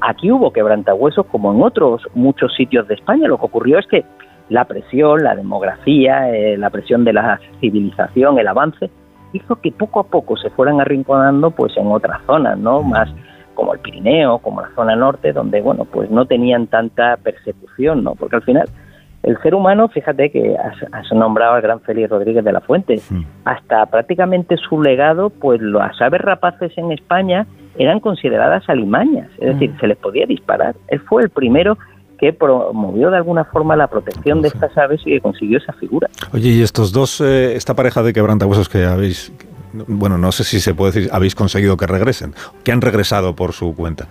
aquí 0.00 0.30
hubo 0.30 0.52
quebrantahuesos 0.52 1.26
como 1.26 1.52
en 1.52 1.62
otros 1.62 2.02
muchos 2.14 2.54
sitios 2.54 2.86
de 2.88 2.94
España. 2.94 3.26
Lo 3.26 3.38
que 3.38 3.46
ocurrió 3.46 3.78
es 3.78 3.86
que 3.86 4.04
la 4.48 4.64
presión, 4.66 5.22
la 5.24 5.34
demografía, 5.34 6.30
eh, 6.30 6.56
la 6.56 6.70
presión 6.70 7.04
de 7.04 7.14
la 7.14 7.40
civilización, 7.60 8.38
el 8.38 8.46
avance, 8.46 8.90
hizo 9.32 9.56
que 9.56 9.72
poco 9.72 10.00
a 10.00 10.04
poco 10.04 10.36
se 10.36 10.50
fueran 10.50 10.80
arrinconando 10.80 11.50
pues 11.50 11.76
en 11.76 11.86
otras 11.86 12.20
zonas, 12.26 12.58
¿no? 12.58 12.82
Más 12.82 13.08
como 13.54 13.74
el 13.74 13.80
Pirineo, 13.80 14.38
como 14.38 14.60
la 14.60 14.70
zona 14.74 14.96
norte, 14.96 15.32
donde, 15.32 15.60
bueno, 15.60 15.84
pues 15.84 16.10
no 16.10 16.26
tenían 16.26 16.66
tanta 16.66 17.16
persecución, 17.16 18.04
¿no? 18.04 18.14
Porque 18.14 18.36
al 18.36 18.42
final 18.42 18.68
el 19.22 19.40
ser 19.40 19.54
humano, 19.54 19.88
fíjate 19.88 20.30
que 20.30 20.56
has, 20.56 21.12
nombrado 21.12 21.54
al 21.54 21.62
gran 21.62 21.80
Félix 21.80 22.10
Rodríguez 22.10 22.44
de 22.44 22.52
la 22.52 22.60
Fuente, 22.60 23.00
hasta 23.44 23.86
prácticamente 23.86 24.56
su 24.56 24.82
legado, 24.82 25.30
pues 25.30 25.60
las 25.60 26.00
aves 26.00 26.20
rapaces 26.20 26.76
en 26.76 26.90
España 26.90 27.46
eran 27.78 28.00
consideradas 28.00 28.68
alimañas, 28.68 29.28
es 29.38 29.54
decir, 29.54 29.72
se 29.80 29.86
les 29.86 29.96
podía 29.96 30.26
disparar. 30.26 30.74
Él 30.88 31.00
fue 31.00 31.22
el 31.22 31.30
primero 31.30 31.78
que 32.18 32.32
promovió 32.32 33.10
de 33.10 33.16
alguna 33.16 33.44
forma 33.44 33.76
la 33.76 33.86
protección 33.86 34.42
de 34.42 34.48
estas 34.48 34.76
aves 34.76 35.00
y 35.04 35.10
que 35.10 35.20
consiguió 35.20 35.58
esa 35.58 35.72
figura. 35.72 36.08
Oye, 36.32 36.50
y 36.50 36.62
estos 36.62 36.92
dos, 36.92 37.20
eh, 37.20 37.54
esta 37.56 37.74
pareja 37.74 38.02
de 38.02 38.12
quebrantahuesos 38.12 38.68
que 38.68 38.84
habéis, 38.84 39.32
bueno, 39.72 40.18
no 40.18 40.32
sé 40.32 40.44
si 40.44 40.60
se 40.60 40.74
puede 40.74 40.92
decir, 40.92 41.10
habéis 41.12 41.34
conseguido 41.34 41.76
que 41.76 41.86
regresen, 41.86 42.34
que 42.64 42.72
han 42.72 42.80
regresado 42.80 43.34
por 43.34 43.52
su 43.52 43.74
cuenta. 43.74 44.06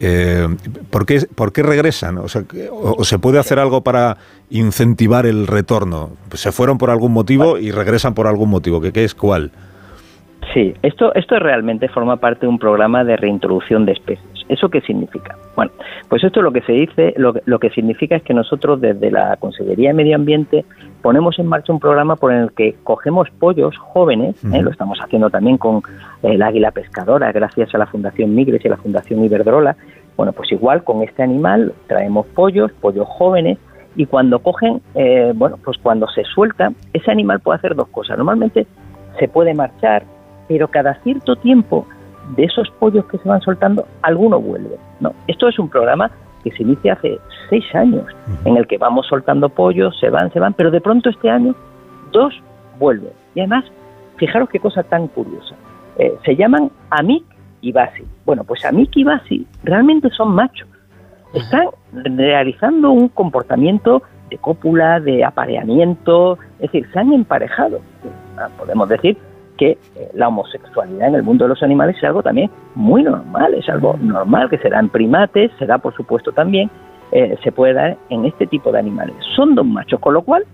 Eh, 0.00 0.46
¿por, 0.90 1.06
qué, 1.06 1.20
¿Por 1.34 1.52
qué 1.52 1.62
regresan? 1.62 2.18
O, 2.18 2.28
sea, 2.28 2.42
o, 2.70 3.04
se 3.04 3.18
puede 3.18 3.38
hacer 3.38 3.58
algo 3.58 3.82
para 3.82 4.16
incentivar 4.50 5.26
el 5.26 5.46
retorno? 5.46 6.10
¿Se 6.34 6.52
fueron 6.52 6.78
por 6.78 6.90
algún 6.90 7.12
motivo 7.12 7.58
y 7.58 7.70
regresan 7.70 8.14
por 8.14 8.26
algún 8.26 8.50
motivo? 8.50 8.80
¿Qué, 8.80 8.92
qué 8.92 9.04
es 9.04 9.14
cuál? 9.14 9.50
Sí, 10.54 10.74
esto, 10.82 11.14
esto 11.14 11.38
realmente 11.38 11.88
forma 11.88 12.16
parte 12.16 12.46
de 12.46 12.48
un 12.48 12.58
programa 12.58 13.04
de 13.04 13.16
reintroducción 13.16 13.84
de 13.84 13.92
especies. 13.92 14.37
¿Eso 14.48 14.68
qué 14.68 14.80
significa? 14.80 15.36
Bueno, 15.56 15.72
pues 16.08 16.24
esto 16.24 16.42
lo 16.42 16.52
que 16.52 16.62
se 16.62 16.72
dice, 16.72 17.14
lo, 17.16 17.34
lo 17.44 17.58
que 17.58 17.70
significa 17.70 18.16
es 18.16 18.22
que 18.22 18.34
nosotros 18.34 18.80
desde 18.80 19.10
la 19.10 19.36
Consejería 19.36 19.90
de 19.90 19.94
Medio 19.94 20.16
Ambiente 20.16 20.64
ponemos 21.02 21.38
en 21.38 21.46
marcha 21.46 21.72
un 21.72 21.80
programa 21.80 22.16
por 22.16 22.32
el 22.32 22.52
que 22.52 22.74
cogemos 22.84 23.28
pollos 23.38 23.76
jóvenes, 23.76 24.42
¿eh? 24.52 24.62
lo 24.62 24.70
estamos 24.70 24.98
haciendo 25.00 25.30
también 25.30 25.58
con 25.58 25.82
el 26.22 26.42
águila 26.42 26.70
pescadora, 26.70 27.32
gracias 27.32 27.74
a 27.74 27.78
la 27.78 27.86
Fundación 27.86 28.34
Migres 28.34 28.64
y 28.64 28.68
a 28.68 28.72
la 28.72 28.76
Fundación 28.76 29.24
Iberdrola. 29.24 29.76
Bueno, 30.16 30.32
pues 30.32 30.50
igual 30.50 30.82
con 30.82 31.02
este 31.02 31.22
animal 31.22 31.72
traemos 31.86 32.26
pollos, 32.26 32.72
pollos 32.80 33.06
jóvenes, 33.06 33.58
y 33.98 34.06
cuando 34.06 34.38
cogen, 34.38 34.80
eh, 34.94 35.32
bueno, 35.34 35.58
pues 35.62 35.76
cuando 35.78 36.06
se 36.08 36.22
suelta, 36.22 36.72
ese 36.92 37.10
animal 37.10 37.40
puede 37.40 37.58
hacer 37.58 37.74
dos 37.74 37.88
cosas. 37.88 38.16
Normalmente 38.16 38.66
se 39.18 39.26
puede 39.26 39.54
marchar, 39.54 40.04
pero 40.46 40.68
cada 40.68 40.94
cierto 41.02 41.34
tiempo 41.34 41.84
de 42.36 42.44
esos 42.44 42.70
pollos 42.78 43.04
que 43.06 43.18
se 43.18 43.28
van 43.28 43.40
soltando, 43.40 43.86
alguno 44.02 44.40
vuelve. 44.40 44.76
No, 45.00 45.12
esto 45.26 45.48
es 45.48 45.58
un 45.58 45.68
programa 45.68 46.10
que 46.44 46.50
se 46.52 46.62
inicia 46.62 46.94
hace 46.94 47.18
seis 47.48 47.64
años, 47.74 48.04
en 48.44 48.56
el 48.56 48.66
que 48.66 48.78
vamos 48.78 49.06
soltando 49.06 49.48
pollos, 49.48 49.98
se 49.98 50.10
van, 50.10 50.32
se 50.32 50.40
van, 50.40 50.52
pero 50.54 50.70
de 50.70 50.80
pronto 50.80 51.10
este 51.10 51.30
año 51.30 51.54
dos 52.12 52.34
vuelven. 52.78 53.12
Y 53.34 53.40
además, 53.40 53.64
fijaros 54.16 54.48
qué 54.48 54.60
cosa 54.60 54.82
tan 54.82 55.08
curiosa. 55.08 55.54
Eh, 55.98 56.14
se 56.24 56.36
llaman 56.36 56.70
Amik 56.90 57.24
y 57.60 57.72
Basi. 57.72 58.04
Bueno, 58.24 58.44
pues 58.44 58.64
Amik 58.64 58.96
y 58.96 59.04
Basi 59.04 59.46
realmente 59.64 60.10
son 60.10 60.34
machos. 60.34 60.68
Están 61.34 61.68
realizando 61.92 62.90
un 62.90 63.08
comportamiento 63.08 64.02
de 64.30 64.38
cópula, 64.38 65.00
de 65.00 65.24
apareamiento, 65.24 66.38
es 66.58 66.70
decir, 66.72 66.86
se 66.92 66.98
han 66.98 67.12
emparejado. 67.12 67.80
Ah, 68.38 68.48
podemos 68.56 68.88
decir 68.88 69.16
que 69.58 69.72
eh, 69.72 69.78
la 70.14 70.28
homosexualidad 70.28 71.08
en 71.08 71.16
el 71.16 71.22
mundo 71.22 71.44
de 71.44 71.50
los 71.50 71.62
animales 71.62 71.96
es 71.98 72.04
algo 72.04 72.22
también 72.22 72.50
muy 72.74 73.02
normal, 73.02 73.52
es 73.54 73.68
algo 73.68 73.98
normal 74.00 74.48
que 74.48 74.56
se 74.58 74.70
da 74.70 74.80
en 74.80 74.88
primates, 74.88 75.50
se 75.58 75.66
da 75.66 75.76
por 75.76 75.94
supuesto 75.94 76.32
también, 76.32 76.70
eh, 77.12 77.36
se 77.42 77.52
puede 77.52 77.74
dar 77.74 77.96
en 78.08 78.24
este 78.24 78.46
tipo 78.46 78.72
de 78.72 78.78
animales. 78.78 79.16
Son 79.36 79.54
dos 79.54 79.66
machos, 79.66 80.00
con 80.00 80.14
lo 80.14 80.22
cual 80.22 80.44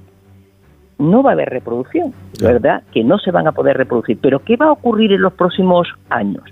no 0.99 1.23
va 1.23 1.31
a 1.31 1.33
haber 1.35 1.51
reproducción, 1.51 2.13
¿verdad? 2.41 2.83
Que 2.93 3.05
no 3.05 3.19
se 3.19 3.31
van 3.31 3.47
a 3.47 3.53
poder 3.53 3.77
reproducir. 3.77 4.19
Pero 4.21 4.41
¿qué 4.41 4.57
va 4.57 4.67
a 4.67 4.73
ocurrir 4.73 5.13
en 5.13 5.23
los 5.23 5.33
próximos 5.35 5.89
años? 6.09 6.43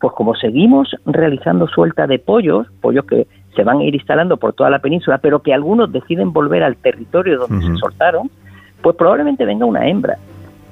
Pues 0.00 0.12
como 0.14 0.34
seguimos 0.34 0.94
realizando 1.06 1.66
suelta 1.68 2.06
de 2.06 2.18
pollos, 2.18 2.66
pollos 2.80 3.06
que 3.06 3.26
se 3.56 3.62
van 3.62 3.78
a 3.78 3.84
ir 3.84 3.94
instalando 3.94 4.36
por 4.36 4.52
toda 4.52 4.68
la 4.68 4.80
península, 4.80 5.18
pero 5.18 5.40
que 5.40 5.54
algunos 5.54 5.90
deciden 5.90 6.32
volver 6.32 6.64
al 6.64 6.76
territorio 6.76 7.38
donde 7.38 7.64
se 7.64 7.76
soltaron, 7.76 8.28
pues 8.82 8.96
probablemente 8.96 9.46
venga 9.46 9.64
una 9.64 9.88
hembra 9.88 10.18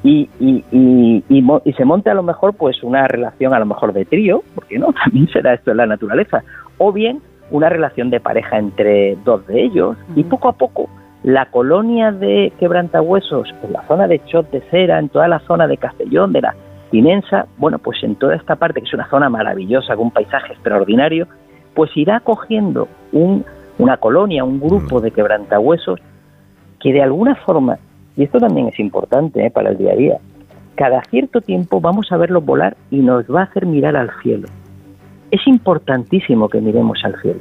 y, 0.04 0.28
y, 0.40 0.64
y, 0.72 1.24
y, 1.28 1.72
se 1.74 1.84
monte 1.84 2.10
a 2.10 2.14
lo 2.14 2.22
mejor 2.22 2.54
pues 2.54 2.82
una 2.82 3.06
relación 3.06 3.54
a 3.54 3.60
lo 3.60 3.66
mejor 3.66 3.92
de 3.92 4.04
trío, 4.04 4.42
porque 4.54 4.78
no, 4.78 4.92
también 5.04 5.28
será 5.28 5.54
esto 5.54 5.70
en 5.70 5.76
la 5.76 5.86
naturaleza, 5.86 6.42
o 6.78 6.92
bien 6.92 7.20
una 7.50 7.68
relación 7.68 8.10
de 8.10 8.18
pareja 8.18 8.58
entre 8.58 9.16
dos 9.24 9.46
de 9.46 9.62
ellos. 9.62 9.96
Y 10.16 10.24
poco 10.24 10.48
a 10.48 10.52
poco 10.52 10.88
la 11.22 11.46
colonia 11.46 12.10
de 12.10 12.52
quebrantahuesos 12.58 13.54
en 13.62 13.72
la 13.72 13.86
zona 13.86 14.08
de 14.08 14.20
Chot 14.24 14.50
de 14.50 14.60
Cera, 14.70 14.98
en 14.98 15.08
toda 15.08 15.28
la 15.28 15.38
zona 15.40 15.68
de 15.68 15.76
Castellón, 15.76 16.32
de 16.32 16.40
la 16.40 16.54
Tinensa, 16.90 17.46
bueno, 17.58 17.78
pues 17.78 18.02
en 18.02 18.16
toda 18.16 18.34
esta 18.34 18.56
parte 18.56 18.80
que 18.80 18.88
es 18.88 18.94
una 18.94 19.08
zona 19.08 19.28
maravillosa, 19.28 19.94
con 19.94 20.06
un 20.06 20.10
paisaje 20.10 20.52
extraordinario, 20.52 21.28
pues 21.74 21.96
irá 21.96 22.20
cogiendo 22.20 22.88
un, 23.12 23.44
una 23.78 23.98
colonia, 23.98 24.44
un 24.44 24.60
grupo 24.60 25.00
de 25.00 25.10
quebrantahuesos 25.10 26.00
que 26.80 26.92
de 26.92 27.02
alguna 27.02 27.36
forma 27.36 27.78
y 28.16 28.24
esto 28.24 28.38
también 28.38 28.68
es 28.68 28.78
importante 28.78 29.46
¿eh? 29.46 29.50
para 29.50 29.70
el 29.70 29.78
día 29.78 29.92
a 29.92 29.96
día. 29.96 30.18
Cada 30.74 31.02
cierto 31.04 31.40
tiempo 31.40 31.80
vamos 31.80 32.10
a 32.12 32.16
verlos 32.16 32.44
volar 32.44 32.76
y 32.90 32.96
nos 32.96 33.24
va 33.26 33.40
a 33.40 33.44
hacer 33.44 33.66
mirar 33.66 33.96
al 33.96 34.10
cielo. 34.22 34.48
Es 35.30 35.46
importantísimo 35.46 36.48
que 36.48 36.60
miremos 36.60 37.00
al 37.04 37.20
cielo. 37.20 37.40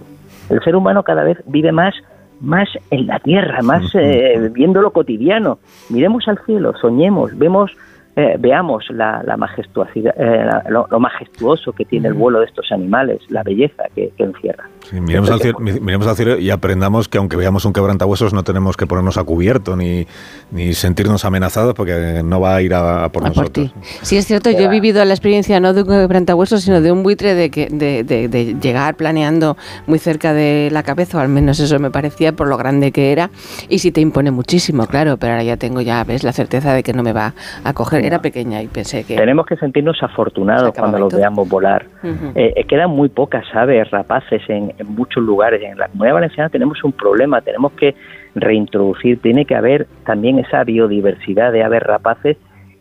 El 0.50 0.61
ser 0.64 0.75
humano 0.75 1.03
cada 1.03 1.24
vez 1.24 1.38
vive 1.45 1.72
más, 1.72 1.95
más 2.40 2.67
en 2.90 3.08
la 3.08 3.19
tierra, 3.19 3.61
más 3.61 3.83
eh, 3.95 4.50
viendo 4.53 4.82
lo 4.82 4.91
cotidiano. 4.91 5.59
Miremos 5.90 6.27
al 6.27 6.40
cielo, 6.45 6.74
soñemos, 6.80 7.38
vemos 7.38 7.72
eh, 8.15 8.35
veamos 8.40 8.85
la, 8.90 9.22
la 9.23 9.38
majestuosidad, 9.38 10.14
eh, 10.17 10.45
la- 10.45 10.64
lo, 10.69 10.88
lo 10.90 10.99
majestuoso 10.99 11.72
que 11.73 11.85
tiene 11.85 12.07
el 12.09 12.14
vuelo 12.14 12.40
de 12.40 12.45
estos 12.45 12.72
animales, 12.72 13.19
la 13.30 13.43
belleza 13.43 13.83
que, 13.95 14.11
que 14.17 14.23
encierra. 14.23 14.69
Sí, 14.90 14.99
miremos, 14.99 15.30
al 15.30 15.40
cielo, 15.40 15.59
mi- 15.59 15.80
miremos 15.80 16.07
al 16.07 16.15
cielo 16.15 16.38
y 16.38 16.49
aprendamos 16.49 17.07
que 17.07 17.17
aunque 17.19 17.38
veamos 17.38 17.64
un 17.65 17.72
quebrantahuesos 17.73 18.33
no 18.33 18.43
tenemos 18.43 18.75
que 18.77 18.88
ponernos 18.88 19.17
a 19.17 19.23
cubierto 19.23 19.75
ni, 19.75 20.07
ni 20.51 20.73
sentirnos 20.73 21.23
amenazados 21.23 21.73
porque 21.75 22.22
no 22.25 22.41
va 22.41 22.56
a 22.56 22.61
ir 22.61 22.73
a, 22.73 23.06
a 23.06 23.09
por 23.11 23.23
nosotros. 23.23 23.73
Sí, 24.01 24.17
es 24.17 24.25
cierto, 24.25 24.49
yo 24.51 24.59
he 24.59 24.67
vivido 24.69 25.03
la 25.06 25.14
experiencia 25.14 25.59
no 25.59 25.73
de 25.73 25.83
un 25.83 25.88
quebrantahuesos, 25.88 26.64
sino 26.64 26.81
de 26.81 26.91
un 26.91 27.03
buitre 27.03 27.35
de, 27.35 27.49
que, 27.49 27.67
de, 27.69 28.03
de- 28.03 28.27
de 28.27 28.56
llegar 28.59 28.95
planeando 28.95 29.56
muy 29.88 29.99
cerca 29.99 30.33
de 30.33 30.69
la 30.72 30.83
cabeza, 30.83 31.17
o 31.17 31.22
al 31.22 31.30
menos 31.30 31.59
eso 31.59 31.80
me 31.80 31.91
parecía 31.91 32.33
por 32.33 32.48
lo 32.48 32.57
grande 32.57 32.91
que 32.91 33.11
era, 33.11 33.30
y 33.69 33.80
sí 33.80 33.91
te 33.91 34.01
impone 34.01 34.31
muchísimo, 34.31 34.88
claro, 34.88 35.17
pero 35.17 35.33
ahora 35.33 35.43
ya 35.43 35.57
tengo 35.57 35.81
ya, 35.81 36.03
ves, 36.03 36.23
la 36.23 36.33
certeza 36.33 36.73
de 36.73 36.83
que 36.83 36.93
no 36.93 37.03
me 37.03 37.14
va 37.14 37.33
a 37.64 37.73
coger. 37.73 38.00
Era 38.05 38.21
pequeña 38.21 38.61
y 38.61 38.67
pensé 38.67 39.03
que... 39.03 39.15
Tenemos 39.15 39.45
que 39.45 39.55
sentirnos 39.57 40.01
afortunados 40.01 40.73
cuando 40.77 40.99
los 40.99 41.09
todo. 41.09 41.19
veamos 41.19 41.47
volar. 41.49 41.85
Ujú. 42.03 42.31
Eh, 42.35 42.53
eh, 42.55 42.63
quedan 42.65 42.89
muy 42.91 43.09
pocas 43.09 43.45
aves 43.53 43.89
rapaces 43.91 44.41
en, 44.47 44.73
en 44.77 44.88
muchos 44.88 45.23
lugares. 45.23 45.61
En 45.63 45.77
la 45.77 45.88
comunidad 45.88 46.15
valenciana 46.15 46.49
tenemos 46.49 46.83
un 46.83 46.91
problema, 46.91 47.41
tenemos 47.41 47.71
que 47.73 47.95
reintroducir, 48.35 49.21
tiene 49.21 49.45
que 49.45 49.55
haber 49.55 49.88
también 50.05 50.39
esa 50.39 50.63
biodiversidad 50.63 51.51
de 51.51 51.63
aves 51.63 51.83
rapaces 51.83 52.38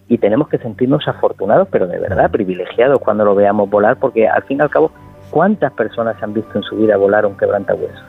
y 0.08 0.18
tenemos 0.18 0.48
que 0.48 0.58
sentirnos 0.58 1.06
afortunados, 1.06 1.68
pero 1.70 1.86
de 1.86 1.98
verdad 1.98 2.30
privilegiados 2.30 2.98
cuando 2.98 3.24
lo 3.24 3.34
veamos 3.34 3.70
volar, 3.70 3.96
porque 3.96 4.28
al 4.28 4.42
fin 4.42 4.58
y 4.58 4.60
al 4.62 4.70
cabo, 4.70 4.90
¿cuántas 5.30 5.72
personas 5.72 6.20
han 6.22 6.34
visto 6.34 6.50
en 6.58 6.62
su 6.64 6.76
vida 6.76 6.96
volar 6.96 7.26
un 7.26 7.36
quebrantahuesos? 7.36 8.02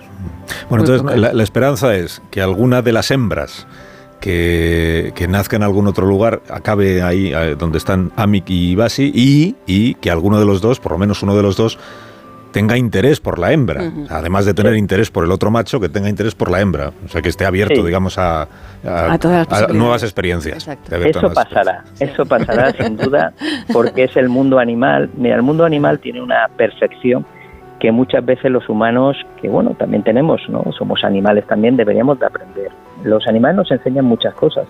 Bueno, 0.69 0.83
entonces 0.85 1.19
la, 1.19 1.33
la 1.33 1.43
esperanza 1.43 1.95
es 1.95 2.21
que 2.31 2.41
alguna 2.41 2.81
de 2.81 2.91
las 2.93 3.11
hembras 3.11 3.67
que, 4.21 5.11
que 5.15 5.27
nazca 5.27 5.57
en 5.57 5.63
algún 5.63 5.87
otro 5.87 6.05
lugar 6.07 6.41
acabe 6.49 7.01
ahí 7.01 7.33
eh, 7.33 7.55
donde 7.57 7.77
están 7.77 8.11
Amik 8.15 8.49
y 8.49 8.75
Basi 8.75 9.11
y, 9.13 9.55
y 9.65 9.95
que 9.95 10.09
alguno 10.09 10.39
de 10.39 10.45
los 10.45 10.61
dos, 10.61 10.79
por 10.79 10.93
lo 10.93 10.97
menos 10.97 11.21
uno 11.23 11.35
de 11.35 11.43
los 11.43 11.57
dos, 11.57 11.77
tenga 12.53 12.77
interés 12.77 13.21
por 13.21 13.39
la 13.39 13.53
hembra. 13.53 13.91
Además 14.09 14.45
de 14.45 14.53
tener 14.53 14.75
interés 14.75 15.09
por 15.09 15.23
el 15.23 15.31
otro 15.31 15.49
macho, 15.51 15.79
que 15.79 15.87
tenga 15.87 16.09
interés 16.09 16.35
por 16.35 16.51
la 16.51 16.59
hembra. 16.59 16.91
O 17.05 17.07
sea, 17.07 17.21
que 17.21 17.29
esté 17.29 17.45
abierto, 17.45 17.75
Sí. 17.75 17.81
digamos, 17.85 18.17
a, 18.17 18.41
A 18.83 19.17
todas 19.17 19.49
las 19.49 19.73
nuevas 19.73 20.03
experiencias. 20.03 20.67
Eso 20.89 21.31
pasará, 21.33 21.85
eso 21.99 22.25
pasará 22.25 22.73
sin 22.77 22.97
duda, 22.97 23.31
porque 23.71 24.03
es 24.03 24.17
el 24.17 24.27
mundo 24.27 24.59
animal. 24.59 25.09
Mira, 25.15 25.35
el 25.37 25.43
mundo 25.43 25.63
animal 25.63 25.99
tiene 25.99 26.21
una 26.21 26.49
perfección 26.57 27.25
que 27.79 27.91
muchas 27.91 28.23
veces 28.25 28.51
los 28.51 28.67
humanos, 28.69 29.15
que 29.41 29.47
bueno, 29.47 29.73
también 29.79 30.03
tenemos, 30.03 30.41
¿no? 30.49 30.63
Somos 30.77 31.03
animales 31.05 31.47
también, 31.47 31.77
deberíamos 31.77 32.19
de 32.19 32.25
aprender. 32.27 32.69
Los 33.03 33.27
animales 33.27 33.57
nos 33.57 33.71
enseñan 33.71 34.05
muchas 34.05 34.33
cosas. 34.35 34.65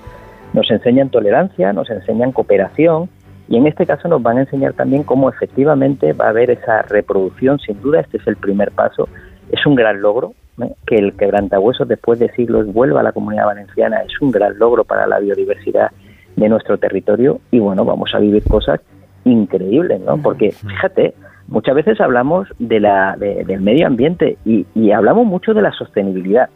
Nos 0.54 0.70
enseñan 0.70 1.10
tolerancia, 1.10 1.72
nos 1.74 1.90
enseñan 1.90 2.32
cooperación 2.32 3.10
y 3.48 3.58
en 3.58 3.68
este 3.68 3.86
caso 3.86 4.08
nos 4.08 4.22
van 4.22 4.38
a 4.38 4.42
enseñar 4.42 4.74
también 4.74 5.04
cómo 5.04 5.30
efectivamente 5.30 6.14
va 6.14 6.26
a 6.26 6.30
haber 6.30 6.52
esa 6.52 6.82
reproducción. 6.84 7.60
Sin 7.60 7.82
duda, 7.82 8.02
este 8.02 8.18
es 8.18 8.28
el 8.28 8.36
primer 8.36 8.72
paso. 8.72 9.08
Es 9.52 9.66
un 9.66 9.76
gran 9.76 10.02
logro 10.02 10.34
¿no? 10.58 10.70
que 10.86 10.96
el 10.98 11.14
quebrantahuesos 11.14 11.88
después 11.88 12.20
de 12.20 12.30
siglos 12.32 12.68
vuelva 12.74 13.00
a 13.00 13.04
la 13.04 13.12
comunidad 13.12 13.46
valenciana. 13.46 13.98
Es 14.04 14.22
un 14.22 14.32
gran 14.32 14.58
logro 14.60 14.84
para 14.84 15.08
la 15.08 15.20
biodiversidad 15.20 15.92
de 16.36 16.50
nuestro 16.50 16.78
territorio 16.78 17.40
y 17.52 17.60
bueno, 17.60 17.84
vamos 17.86 18.12
a 18.16 18.20
vivir 18.20 18.44
cosas 18.44 18.80
increíbles, 19.26 20.02
¿no? 20.02 20.18
Porque 20.18 20.52
fíjate, 20.52 21.14
muchas 21.48 21.76
veces 21.76 22.00
hablamos 22.02 22.48
de 22.60 22.80
la, 22.80 23.16
de- 23.18 23.44
del 23.46 23.62
medio 23.62 23.88
ambiente 23.88 24.38
y, 24.46 24.66
y 24.74 24.92
hablamos 24.92 25.26
mucho 25.26 25.54
de 25.54 25.62
la 25.62 25.72
sostenibilidad. 25.72 26.50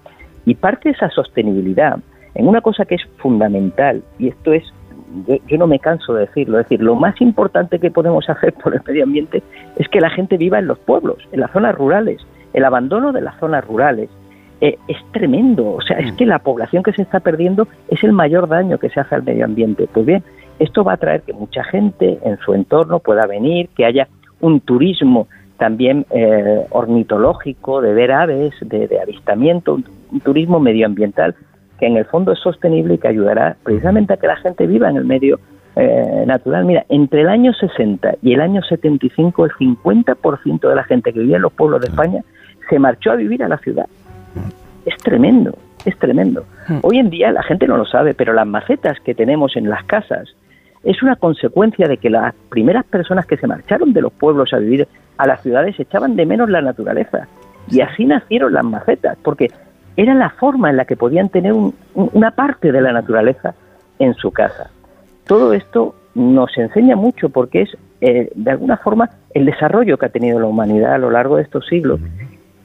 Y 0.46 0.56
parte 0.56 0.90
de 0.90 0.96
esa 0.96 1.10
sostenibilidad 1.10 2.00
en 2.36 2.48
una 2.48 2.62
cosa 2.62 2.86
que 2.86 2.96
es 2.96 3.02
fundamental, 3.18 4.04
y 4.20 4.28
esto 4.28 4.54
es, 4.54 4.64
yo, 5.28 5.38
yo 5.48 5.58
no 5.58 5.68
me 5.68 5.80
canso 5.80 6.14
de 6.14 6.26
decirlo, 6.26 6.60
es 6.60 6.66
decir, 6.66 6.82
lo 6.82 6.96
más 6.96 7.20
importante 7.22 7.80
que 7.80 7.90
podemos 7.90 8.30
hacer 8.30 8.54
por 8.54 8.76
el 8.76 8.82
medio 8.86 9.04
ambiente 9.06 9.42
es 9.78 9.88
que 9.88 10.02
la 10.02 10.10
gente 10.10 10.38
viva 10.38 10.60
en 10.60 10.68
los 10.68 10.78
pueblos, 10.80 11.18
en 11.32 11.40
las 11.40 11.52
zonas 11.52 11.74
rurales. 11.76 12.22
El 12.54 12.66
abandono 12.66 13.12
de 13.12 13.22
las 13.22 13.38
zonas 13.40 13.66
rurales 13.66 14.10
eh, 14.62 14.78
es 14.88 14.98
tremendo, 15.12 15.74
o 15.74 15.82
sea, 15.82 15.98
es 15.98 16.14
que 16.14 16.26
la 16.26 16.40
población 16.40 16.84
que 16.84 16.94
se 16.94 17.02
está 17.02 17.20
perdiendo 17.20 17.68
es 17.90 18.04
el 18.04 18.12
mayor 18.12 18.48
daño 18.48 18.78
que 18.78 18.90
se 18.90 19.00
hace 19.00 19.16
al 19.16 19.24
medio 19.24 19.46
ambiente. 19.46 19.88
Pues 19.92 20.06
bien, 20.06 20.24
esto 20.60 20.84
va 20.84 20.94
a 20.94 20.98
traer 20.98 21.22
que 21.22 21.34
mucha 21.34 21.64
gente 21.64 22.20
en 22.24 22.38
su 22.40 22.54
entorno 22.54 23.00
pueda 23.00 23.26
venir, 23.28 23.70
que 23.76 23.86
haya 23.86 24.08
un 24.42 24.60
turismo 24.60 25.28
también 25.58 26.06
eh, 26.10 26.66
ornitológico, 26.70 27.82
de 27.82 27.94
ver 27.94 28.12
aves, 28.12 28.54
de, 28.62 28.88
de 28.88 29.00
avistamiento, 29.00 29.78
un, 30.12 30.20
turismo 30.22 30.60
medioambiental 30.60 31.36
que 31.80 31.88
en 31.88 31.98
el 31.98 32.06
fondo 32.06 32.32
es 32.32 32.40
sostenible 32.40 32.96
y 32.96 32.98
que 32.98 33.08
ayudará 33.08 33.58
precisamente 33.64 34.14
a 34.14 34.18
que 34.18 34.28
la 34.28 34.38
gente 34.38 34.66
viva 34.66 34.90
en 34.90 34.98
el 34.98 35.06
medio 35.06 35.40
eh, 35.76 36.24
natural. 36.26 36.66
Mira, 36.66 36.86
entre 36.90 37.22
el 37.22 37.30
año 37.30 37.54
60 37.54 38.16
y 38.22 38.34
el 38.34 38.42
año 38.42 38.62
75, 38.62 39.46
el 39.46 39.52
50% 39.52 40.70
de 40.70 40.76
la 40.76 40.84
gente 40.84 41.12
que 41.12 41.20
vivía 41.20 41.36
en 41.36 41.42
los 41.42 41.54
pueblos 41.54 41.82
de 41.82 41.88
España 41.88 42.22
se 42.70 42.80
marchó 42.80 43.12
a 43.12 43.16
vivir 43.16 43.44
a 43.44 43.50
la 43.50 43.58
ciudad. 43.58 43.88
Es 44.86 44.98
tremendo, 44.98 45.58
es 45.84 45.98
tremendo. 45.98 46.46
Hoy 46.82 47.00
en 47.00 47.10
día 47.10 47.32
la 47.32 47.44
gente 47.44 47.68
no 47.68 47.78
lo 47.78 47.86
sabe, 47.86 48.14
pero 48.14 48.34
las 48.34 48.48
macetas 48.48 49.00
que 49.02 49.14
tenemos 49.14 49.56
en 49.58 49.70
las 49.70 49.84
casas 49.84 50.36
es 50.84 51.02
una 51.02 51.16
consecuencia 51.16 51.88
de 51.88 51.98
que 51.98 52.10
las 52.10 52.34
primeras 52.50 52.86
personas 52.86 53.26
que 53.26 53.38
se 53.38 53.48
marcharon 53.48 53.92
de 53.92 54.02
los 54.02 54.14
pueblos 54.14 54.54
a 54.54 54.60
vivir 54.60 54.88
a 55.18 55.28
las 55.28 55.42
ciudades 55.42 55.80
echaban 55.80 56.16
de 56.16 56.26
menos 56.26 56.50
la 56.50 56.62
naturaleza. 56.62 57.28
Y 57.70 57.82
así 57.82 58.06
nacieron 58.06 58.54
las 58.54 58.64
macetas, 58.64 59.18
porque 59.24 59.50
era 59.98 60.14
la 60.14 60.30
forma 60.32 60.70
en 60.70 60.78
la 60.78 60.86
que 60.86 60.96
podían 60.96 61.30
tener 61.30 61.54
un- 61.54 61.74
un- 61.94 62.10
una 62.14 62.32
parte 62.32 62.72
de 62.72 62.82
la 62.82 62.92
naturaleza 62.92 63.54
en 64.00 64.14
su 64.16 64.32
casa. 64.32 64.70
Todo 65.26 65.54
esto 65.54 65.96
nos 66.16 66.58
enseña 66.58 66.96
mucho 66.96 67.30
porque 67.30 67.64
es, 67.64 67.78
eh, 68.02 68.32
de 68.36 68.52
alguna 68.52 68.78
forma, 68.78 69.10
el 69.34 69.46
desarrollo 69.46 69.98
que 69.98 70.06
ha 70.06 70.10
tenido 70.10 70.40
la 70.40 70.48
humanidad 70.48 70.94
a 70.94 70.98
lo 70.98 71.12
largo 71.12 71.38
de 71.38 71.44
estos 71.44 71.66
siglos, 71.68 72.00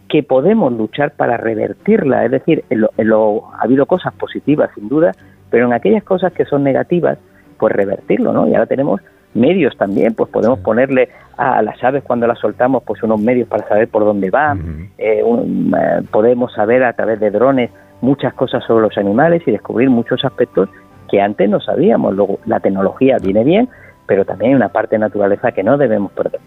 que 0.08 0.22
podemos 0.24 0.72
luchar 0.72 1.12
para 1.12 1.36
revertirla. 1.36 2.24
Es 2.24 2.32
decir, 2.32 2.64
en 2.68 2.80
lo- 2.82 2.90
en 2.96 3.08
lo- 3.08 3.44
ha 3.54 3.62
habido 3.62 3.86
cosas 3.86 4.12
positivas, 4.14 4.70
sin 4.74 4.88
duda, 4.88 5.12
pero 5.50 5.66
en 5.66 5.72
aquellas 5.72 6.02
cosas 6.02 6.32
que 6.32 6.44
son 6.44 6.64
negativas, 6.64 7.18
pues 7.58 7.72
revertirlo, 7.74 8.32
¿no? 8.32 8.48
Y 8.48 8.54
ahora 8.54 8.66
tenemos 8.66 9.00
medios 9.34 9.76
también, 9.76 10.14
pues 10.14 10.30
podemos 10.30 10.58
ponerle 10.60 11.08
a 11.36 11.62
las 11.62 11.82
aves 11.82 12.02
cuando 12.04 12.26
las 12.26 12.38
soltamos, 12.38 12.82
pues 12.84 13.02
unos 13.02 13.20
medios 13.20 13.48
para 13.48 13.66
saber 13.68 13.88
por 13.88 14.04
dónde 14.04 14.30
van, 14.30 14.90
Eh, 14.98 15.22
un- 15.24 15.74
eh, 15.78 16.02
podemos 16.10 16.52
saber 16.52 16.82
a 16.84 16.92
través 16.92 17.18
de 17.20 17.30
drones 17.30 17.70
muchas 18.02 18.34
cosas 18.34 18.62
sobre 18.66 18.82
los 18.86 18.96
animales 18.98 19.42
y 19.46 19.50
descubrir 19.50 19.88
muchos 19.90 20.24
aspectos 20.24 20.68
que 21.10 21.20
antes 21.20 21.48
no 21.48 21.60
sabíamos. 21.60 22.14
Luego, 22.14 22.38
la 22.46 22.60
tecnología 22.60 23.16
viene 23.22 23.42
bien, 23.44 23.68
pero 24.06 24.24
también 24.24 24.50
hay 24.52 24.56
una 24.56 24.68
parte 24.68 24.96
de 24.96 25.00
naturaleza 25.00 25.52
que 25.52 25.62
no 25.62 25.76
debemos 25.78 26.12
perder. 26.12 26.40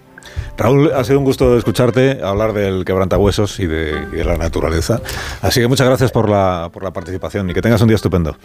Raúl, 0.58 0.92
ha 0.94 1.04
sido 1.04 1.20
un 1.20 1.26
gusto 1.26 1.58
escucharte 1.58 2.20
hablar 2.24 2.54
del 2.54 2.86
quebrantahuesos 2.86 3.60
y 3.60 3.66
de, 3.68 3.94
y 4.12 4.16
de 4.18 4.24
la 4.24 4.38
naturaleza. 4.38 5.00
Así 5.42 5.60
que 5.60 5.68
muchas 5.68 5.88
gracias 5.88 6.12
por 6.12 6.30
la, 6.30 6.70
por 6.72 6.84
la 6.84 6.92
participación 6.92 7.50
y 7.50 7.54
que 7.54 7.62
tengas 7.62 7.82
un 7.82 7.88
día 7.88 7.96
estupendo. 7.96 8.36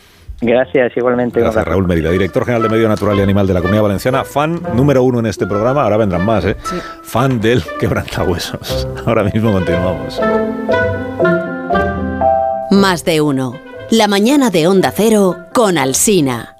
Gracias, 0.41 0.97
igualmente. 0.97 1.41
Gracias, 1.41 1.65
Raúl 1.65 1.86
Mérida, 1.86 2.10
director 2.10 2.44
general 2.44 2.62
de 2.62 2.68
Medio 2.68 2.89
Natural 2.89 3.18
y 3.18 3.23
Animal 3.23 3.47
de 3.47 3.55
la 3.55 3.60
Comunidad 3.60 3.83
Valenciana, 3.83 4.25
fan 4.25 4.60
número 4.75 5.02
uno 5.02 5.18
en 5.18 5.26
este 5.26 5.47
programa, 5.47 5.83
ahora 5.83 5.97
vendrán 5.97 6.25
más, 6.25 6.44
¿eh? 6.44 6.57
Fan 7.02 7.41
del 7.41 7.62
quebrantahuesos. 7.81 8.86
Ahora 9.07 9.25
mismo 9.25 9.52
continuamos. 9.52 10.20
Más 12.70 13.05
de 13.05 13.20
uno. 13.20 13.55
La 13.91 14.07
mañana 14.07 14.50
de 14.50 14.67
Onda 14.68 14.92
Cero 14.94 15.36
con 15.55 15.78
Alsina. 15.78 16.57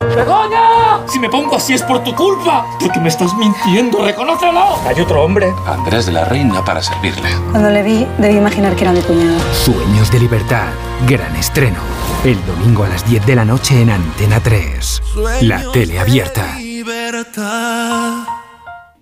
¡Begoña! 0.00 1.06
Si 1.08 1.18
me 1.18 1.28
pongo 1.28 1.56
así 1.56 1.74
es 1.74 1.82
por 1.82 2.02
tu 2.04 2.14
culpa. 2.14 2.66
Porque 2.80 3.00
me 3.00 3.08
estás 3.08 3.34
mintiendo, 3.36 4.04
reconócelo. 4.04 4.76
Hay 4.86 5.00
otro 5.00 5.22
hombre. 5.24 5.52
Andrés 5.66 6.06
de 6.06 6.12
la 6.12 6.24
Reina 6.24 6.64
para 6.64 6.82
servirle. 6.82 7.28
Cuando 7.50 7.70
le 7.70 7.82
vi, 7.82 8.06
debí 8.18 8.36
imaginar 8.36 8.74
que 8.74 8.82
era 8.82 8.92
mi 8.92 9.00
cuñado. 9.00 9.38
Sueños 9.52 10.10
de 10.10 10.20
libertad. 10.20 10.68
Gran 11.08 11.34
estreno. 11.36 11.78
El 12.24 12.44
domingo 12.46 12.84
a 12.84 12.88
las 12.88 13.08
10 13.08 13.26
de 13.26 13.36
la 13.36 13.44
noche 13.44 13.80
en 13.80 13.90
Antena 13.90 14.40
3. 14.40 15.02
La 15.42 15.70
tele 15.72 15.98
abierta. 15.98 16.56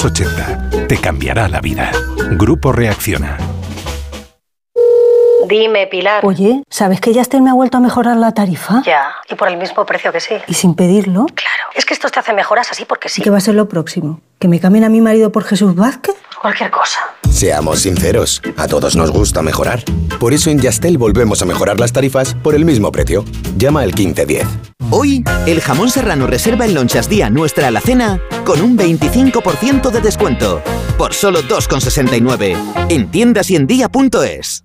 Te 0.00 0.96
cambiará 0.96 1.48
la 1.48 1.60
vida. 1.60 1.90
Grupo 2.30 2.70
Reacciona. 2.70 3.36
Dime, 5.48 5.88
Pilar. 5.88 6.24
Oye, 6.24 6.62
¿sabes 6.70 7.00
que 7.00 7.12
Yastel 7.12 7.42
me 7.42 7.50
ha 7.50 7.54
vuelto 7.54 7.78
a 7.78 7.80
mejorar 7.80 8.16
la 8.16 8.32
tarifa? 8.32 8.82
Ya, 8.86 9.10
y 9.28 9.34
por 9.34 9.48
el 9.48 9.56
mismo 9.56 9.84
precio 9.86 10.12
que 10.12 10.20
sí. 10.20 10.34
¿Y 10.46 10.54
sin 10.54 10.76
pedirlo? 10.76 11.26
Claro, 11.34 11.64
es 11.74 11.84
que 11.84 11.94
estos 11.94 12.12
te 12.12 12.20
hacen 12.20 12.36
mejoras 12.36 12.70
así 12.70 12.84
porque 12.84 13.08
sí. 13.08 13.22
¿Qué 13.22 13.30
va 13.30 13.38
a 13.38 13.40
ser 13.40 13.56
lo 13.56 13.68
próximo? 13.68 14.20
¿Que 14.38 14.46
me 14.46 14.60
cambien 14.60 14.84
a 14.84 14.88
mi 14.88 15.00
marido 15.00 15.32
por 15.32 15.42
Jesús 15.42 15.74
Vázquez? 15.74 16.14
Cualquier 16.40 16.70
cosa. 16.70 17.00
Seamos 17.30 17.80
sinceros, 17.80 18.40
a 18.56 18.66
todos 18.66 18.96
nos 18.96 19.10
gusta 19.10 19.42
mejorar. 19.42 19.82
Por 20.18 20.32
eso 20.32 20.50
en 20.50 20.58
Yastel 20.60 20.98
volvemos 20.98 21.42
a 21.42 21.46
mejorar 21.46 21.78
las 21.80 21.92
tarifas 21.92 22.34
por 22.34 22.54
el 22.54 22.64
mismo 22.64 22.92
precio. 22.92 23.24
Llama 23.56 23.80
al 23.80 23.92
1510. 23.94 24.46
Hoy, 24.90 25.22
el 25.46 25.60
jamón 25.60 25.90
serrano 25.90 26.26
reserva 26.26 26.64
en 26.64 26.74
Lonchas 26.74 27.08
Día 27.08 27.28
nuestra 27.28 27.68
alacena 27.68 28.20
con 28.44 28.62
un 28.62 28.78
25% 28.78 29.90
de 29.90 30.00
descuento. 30.00 30.62
Por 30.96 31.12
solo 31.12 31.42
2,69. 31.42 32.56
En 32.88 33.10
tiendas 33.10 33.50
y 33.50 33.56
en 33.56 33.66
día.es. 33.66 34.64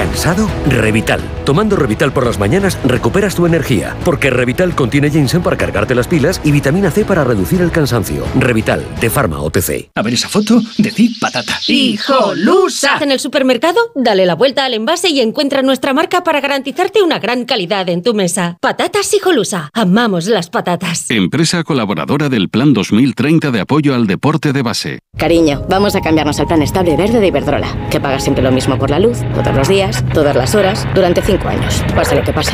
¿Cansado? 0.00 0.48
Revital. 0.66 1.20
Tomando 1.44 1.76
Revital 1.76 2.10
por 2.10 2.24
las 2.24 2.38
mañanas 2.38 2.78
recuperas 2.84 3.34
tu 3.34 3.44
energía, 3.44 3.94
porque 4.02 4.30
Revital 4.30 4.74
contiene 4.74 5.10
ginseng 5.10 5.42
para 5.42 5.58
cargarte 5.58 5.94
las 5.94 6.08
pilas 6.08 6.40
y 6.42 6.52
vitamina 6.52 6.90
C 6.90 7.04
para 7.04 7.22
reducir 7.22 7.60
el 7.60 7.70
cansancio. 7.70 8.24
Revital, 8.34 8.82
de 8.98 9.10
Pharma 9.10 9.42
OTC. 9.42 9.90
A 9.94 10.00
ver 10.00 10.14
esa 10.14 10.30
foto, 10.30 10.62
decir 10.78 11.10
patata. 11.20 11.60
¡Hijolusa! 11.66 12.96
En 13.02 13.12
el 13.12 13.20
supermercado, 13.20 13.78
dale 13.94 14.24
la 14.24 14.36
vuelta 14.36 14.64
al 14.64 14.72
envase 14.72 15.10
y 15.10 15.20
encuentra 15.20 15.60
nuestra 15.60 15.92
marca 15.92 16.24
para 16.24 16.40
garantizarte 16.40 17.02
una 17.02 17.18
gran 17.18 17.44
calidad 17.44 17.86
en 17.90 18.02
tu 18.02 18.14
mesa. 18.14 18.56
Patatas 18.62 19.12
Hijolusa. 19.12 19.68
Amamos 19.74 20.28
las 20.28 20.48
patatas. 20.48 21.10
Empresa 21.10 21.62
colaboradora 21.62 22.30
del 22.30 22.48
Plan 22.48 22.72
2030 22.72 23.50
de 23.50 23.60
apoyo 23.60 23.94
al 23.94 24.06
deporte 24.06 24.54
de 24.54 24.62
base. 24.62 25.00
Cariño, 25.18 25.66
vamos 25.68 25.94
a 25.94 26.00
cambiarnos 26.00 26.40
al 26.40 26.46
plan 26.46 26.62
estable 26.62 26.96
verde 26.96 27.20
de 27.20 27.26
Iberdrola, 27.26 27.88
que 27.90 28.00
paga 28.00 28.18
siempre 28.18 28.42
lo 28.42 28.50
mismo 28.50 28.78
por 28.78 28.88
la 28.88 28.98
luz, 28.98 29.18
todos 29.34 29.54
los 29.54 29.68
días 29.68 29.89
todas 30.12 30.36
las 30.36 30.54
horas, 30.54 30.86
durante 30.94 31.22
cinco 31.22 31.48
años. 31.48 31.84
Pase 31.94 32.14
lo 32.14 32.22
que 32.22 32.32
pase. 32.32 32.52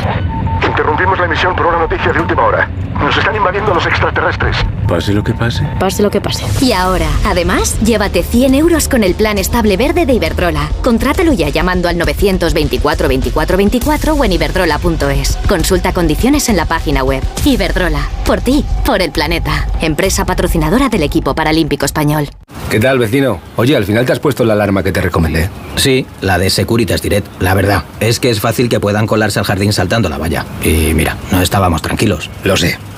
Interrumpimos 0.65 1.17
la 1.19 1.25
emisión 1.25 1.55
por 1.55 1.65
una 1.67 1.79
noticia 1.79 2.11
de 2.11 2.19
última 2.19 2.43
hora. 2.45 2.69
Nos 2.99 3.15
están 3.17 3.35
invadiendo 3.35 3.73
los 3.73 3.85
extraterrestres. 3.85 4.55
Pase 4.87 5.13
lo 5.13 5.23
que 5.23 5.33
pase. 5.33 5.63
Pase 5.79 6.01
lo 6.01 6.09
que 6.09 6.21
pase. 6.21 6.45
Y 6.63 6.71
ahora, 6.71 7.07
además, 7.25 7.77
llévate 7.81 8.23
100 8.23 8.55
euros 8.55 8.87
con 8.87 9.03
el 9.03 9.15
plan 9.15 9.37
estable 9.37 9.77
verde 9.77 10.05
de 10.05 10.13
Iberdrola. 10.13 10.69
Contrátalo 10.83 11.33
ya 11.33 11.49
llamando 11.49 11.89
al 11.89 11.97
924 11.97 13.07
24 13.07 13.57
24 13.57 14.13
o 14.13 14.25
en 14.25 14.31
iberdrola.es. 14.31 15.37
Consulta 15.47 15.93
condiciones 15.93 16.49
en 16.49 16.57
la 16.57 16.65
página 16.65 17.03
web. 17.03 17.23
Iberdrola. 17.45 18.07
Por 18.25 18.41
ti, 18.41 18.65
por 18.85 19.01
el 19.01 19.11
planeta. 19.11 19.67
Empresa 19.81 20.25
patrocinadora 20.25 20.89
del 20.89 21.03
equipo 21.03 21.35
paralímpico 21.35 21.85
español. 21.85 22.29
¿Qué 22.69 22.79
tal, 22.79 22.99
vecino? 22.99 23.39
Oye, 23.55 23.77
al 23.77 23.85
final 23.85 24.05
te 24.05 24.11
has 24.11 24.19
puesto 24.19 24.43
la 24.43 24.53
alarma 24.53 24.83
que 24.83 24.91
te 24.91 25.01
recomendé. 25.01 25.49
Sí, 25.75 26.05
la 26.21 26.37
de 26.37 26.49
Securitas 26.49 27.01
Direct. 27.01 27.41
La 27.41 27.53
verdad, 27.53 27.83
es 28.01 28.19
que 28.19 28.29
es 28.29 28.41
fácil 28.41 28.67
que 28.67 28.79
puedan 28.79 29.07
colarse 29.07 29.39
al 29.39 29.45
jardín 29.45 29.71
saltando 29.71 30.09
la 30.09 30.17
valla. 30.17 30.45
Y 30.63 30.93
mira, 30.93 31.15
no 31.31 31.41
estábamos 31.41 31.81
tranquilos. 31.81 32.29
Lo 32.43 32.57
sé. 32.57 32.77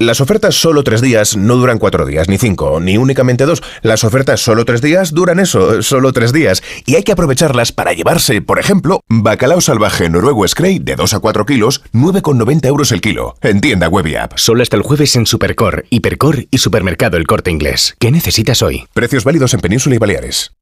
Las 0.00 0.22
ofertas 0.22 0.54
solo 0.54 0.82
tres 0.82 1.02
días 1.02 1.36
no 1.36 1.56
duran 1.56 1.78
cuatro 1.78 2.06
días, 2.06 2.26
ni 2.26 2.38
cinco, 2.38 2.80
ni 2.80 2.96
únicamente 2.96 3.44
dos. 3.44 3.62
Las 3.82 4.02
ofertas 4.02 4.40
solo 4.40 4.64
tres 4.64 4.80
días 4.80 5.12
duran 5.12 5.38
eso, 5.38 5.82
solo 5.82 6.14
tres 6.14 6.32
días. 6.32 6.62
Y 6.86 6.94
hay 6.94 7.02
que 7.02 7.12
aprovecharlas 7.12 7.70
para 7.70 7.92
llevarse, 7.92 8.40
por 8.40 8.58
ejemplo, 8.58 9.02
bacalao 9.10 9.60
salvaje 9.60 10.08
noruego 10.08 10.48
Scray 10.48 10.78
de 10.78 10.96
2 10.96 11.12
a 11.12 11.18
4 11.18 11.44
kilos, 11.44 11.82
9,90 11.92 12.66
euros 12.66 12.92
el 12.92 13.02
kilo. 13.02 13.34
En 13.42 13.60
tienda 13.60 13.88
web 13.88 14.06
y 14.06 14.16
app. 14.16 14.38
Solo 14.38 14.62
hasta 14.62 14.78
el 14.78 14.84
jueves 14.84 15.14
en 15.16 15.26
Supercor, 15.26 15.84
Hipercor 15.90 16.46
y 16.50 16.56
Supermercado 16.56 17.18
El 17.18 17.26
Corte 17.26 17.50
Inglés. 17.50 17.94
¿Qué 17.98 18.10
necesitas 18.10 18.62
hoy? 18.62 18.86
Precios 18.94 19.24
válidos 19.24 19.52
en 19.52 19.60
Península 19.60 19.96
y 19.96 19.98
Baleares. 19.98 20.52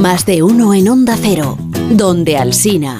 Más 0.00 0.24
de 0.24 0.42
uno 0.42 0.72
en 0.72 0.88
Onda 0.88 1.14
Cero, 1.20 1.58
donde 1.90 2.38
Alsina. 2.38 2.98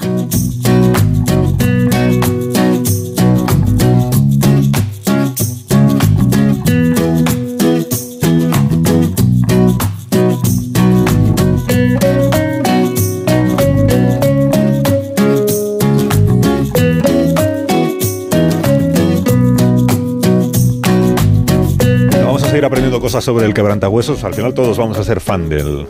Vamos 22.22 22.42
a 22.42 22.48
seguir 22.48 22.66
aprendiendo 22.66 23.00
cosas 23.00 23.24
sobre 23.24 23.46
el 23.46 23.54
quebrantahuesos. 23.54 24.22
Al 24.22 24.34
final 24.34 24.52
todos 24.52 24.76
vamos 24.76 24.98
a 24.98 25.04
ser 25.04 25.20
fan 25.20 25.48
del 25.48 25.86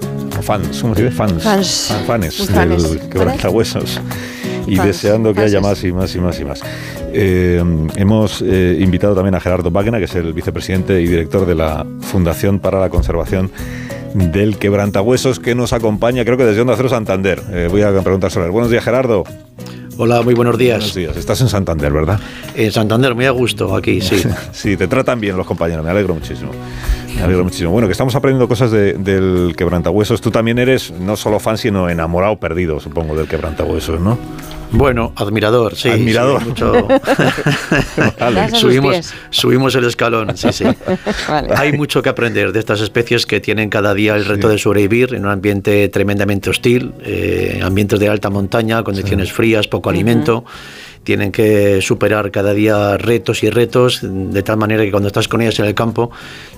fans, 0.50 0.82
¿cómo 0.82 0.96
se 0.96 1.04
dice? 1.04 1.14
Fans. 1.14 1.44
Fans. 1.44 1.94
Fanes 2.08 2.38
Muy 2.40 2.48
fanes. 2.48 2.90
del 2.90 3.08
quebrantahuesos. 3.08 4.00
Y 4.66 4.74
Fans, 4.74 4.88
deseando 4.88 5.32
que 5.32 5.42
haya 5.42 5.60
más 5.60 5.84
y 5.84 5.92
más 5.92 6.12
y 6.16 6.18
más 6.18 6.40
y 6.40 6.44
más. 6.44 6.60
Eh, 7.12 7.62
hemos 7.94 8.42
eh, 8.42 8.76
invitado 8.80 9.14
también 9.14 9.36
a 9.36 9.40
Gerardo 9.40 9.70
Wagner, 9.70 10.00
que 10.00 10.06
es 10.06 10.14
el 10.16 10.32
vicepresidente 10.32 11.00
y 11.00 11.06
director 11.06 11.46
de 11.46 11.54
la 11.54 11.86
Fundación 12.00 12.58
para 12.58 12.80
la 12.80 12.88
Conservación 12.88 13.52
del 14.14 14.58
Quebrantahuesos, 14.58 15.38
que 15.38 15.54
nos 15.54 15.72
acompaña, 15.72 16.24
creo 16.24 16.36
que 16.36 16.44
desde 16.44 16.62
Onda 16.62 16.74
Cero 16.76 16.88
Santander. 16.88 17.40
Eh, 17.52 17.68
voy 17.70 17.82
a 17.82 17.92
preguntar 18.00 18.32
sobre 18.32 18.46
él. 18.46 18.52
Buenos 18.52 18.72
días, 18.72 18.82
Gerardo. 18.82 19.22
Hola, 19.98 20.22
muy 20.22 20.34
buenos 20.34 20.56
días. 20.56 20.78
Buenos 20.78 20.94
días. 20.94 21.16
Estás 21.16 21.40
en 21.42 21.48
Santander, 21.48 21.92
¿verdad? 21.92 22.18
En 22.54 22.72
Santander, 22.72 23.14
muy 23.14 23.26
a 23.26 23.30
gusto 23.32 23.74
aquí, 23.76 24.00
sí. 24.00 24.16
sí, 24.52 24.76
te 24.76 24.88
tratan 24.88 25.20
bien 25.20 25.36
los 25.36 25.46
compañeros, 25.46 25.84
me 25.84 25.90
alegro 25.90 26.14
muchísimo. 26.14 26.52
Me 27.16 27.22
alegro 27.22 27.44
muchísimo. 27.44 27.70
Bueno, 27.70 27.86
que 27.88 27.92
estamos 27.92 28.14
aprendiendo 28.14 28.48
cosas 28.48 28.70
de- 28.70 28.94
del 28.94 29.54
quebrantahuesos. 29.56 30.20
Tú 30.20 30.30
también 30.30 30.58
eres 30.58 30.90
no 30.92 31.16
solo 31.16 31.38
fan, 31.38 31.58
sino 31.58 31.88
enamorado, 31.90 32.36
perdido, 32.38 32.80
supongo, 32.80 33.14
del 33.16 33.26
quebrantahuesos, 33.28 34.00
¿no? 34.00 34.18
Bueno, 34.72 35.12
admirador, 35.16 35.74
sí. 35.76 35.88
Admirador. 35.88 36.42
sí, 36.42 36.48
mucho. 36.48 36.88
Vale. 38.20 38.50
Subimos, 38.50 39.14
subimos 39.30 39.74
el 39.74 39.84
escalón, 39.84 40.36
sí, 40.36 40.52
sí. 40.52 40.64
Hay 41.56 41.72
mucho 41.72 42.02
que 42.02 42.08
aprender 42.08 42.52
de 42.52 42.58
estas 42.58 42.80
especies 42.80 43.26
que 43.26 43.40
tienen 43.40 43.68
cada 43.68 43.94
día 43.94 44.14
el 44.16 44.24
reto 44.24 44.48
de 44.48 44.58
sobrevivir 44.58 45.14
en 45.14 45.24
un 45.24 45.30
ambiente 45.30 45.88
tremendamente 45.88 46.50
hostil, 46.50 46.94
eh, 47.02 47.60
ambientes 47.62 47.98
de 47.98 48.08
alta 48.08 48.30
montaña, 48.30 48.82
condiciones 48.82 49.32
frías, 49.32 49.66
poco 49.68 49.90
alimento. 49.90 50.44
tienen 51.02 51.32
que 51.32 51.80
superar 51.80 52.30
cada 52.30 52.52
día 52.52 52.98
retos 52.98 53.42
y 53.42 53.48
retos, 53.48 54.00
de 54.02 54.42
tal 54.42 54.58
manera 54.58 54.84
que 54.84 54.90
cuando 54.90 55.06
estás 55.06 55.28
con 55.28 55.40
ellas 55.40 55.58
en 55.58 55.64
el 55.64 55.74
campo 55.74 56.10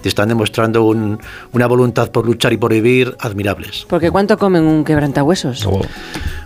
te 0.03 0.09
están 0.09 0.29
demostrando 0.29 0.85
una 0.85 1.67
voluntad 1.69 2.11
por 2.11 2.27
luchar 2.27 2.53
y 2.53 2.57
por 2.57 2.73
vivir 2.73 3.17
admirables. 3.21 3.87
Porque 3.89 4.11
¿cuánto 4.11 4.37
comen 4.39 4.65
un 4.65 4.85
quebrantahuesos? 4.85 5.65
Oh. 5.65 5.81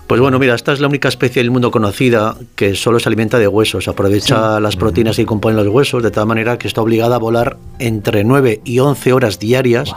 Pues 0.06 0.20
bueno, 0.20 0.38
mira, 0.38 0.54
esta 0.54 0.72
es 0.72 0.78
la 0.78 0.86
única 0.86 1.08
especie 1.08 1.42
del 1.42 1.50
mundo 1.50 1.72
conocida 1.72 2.36
que 2.54 2.76
solo 2.76 3.00
se 3.00 3.08
alimenta 3.08 3.40
de 3.40 3.48
huesos, 3.48 3.88
aprovecha 3.88 4.60
las 4.60 4.76
proteínas 4.76 5.16
que 5.16 5.26
componen 5.26 5.56
los 5.56 5.66
huesos, 5.66 6.00
de 6.00 6.12
tal 6.12 6.26
manera 6.26 6.58
que 6.58 6.68
está 6.68 6.80
obligada 6.80 7.16
a 7.16 7.18
volar 7.18 7.56
entre 7.80 8.22
9 8.22 8.60
y 8.64 8.78
11 8.78 9.12
horas 9.12 9.40
diarias 9.40 9.92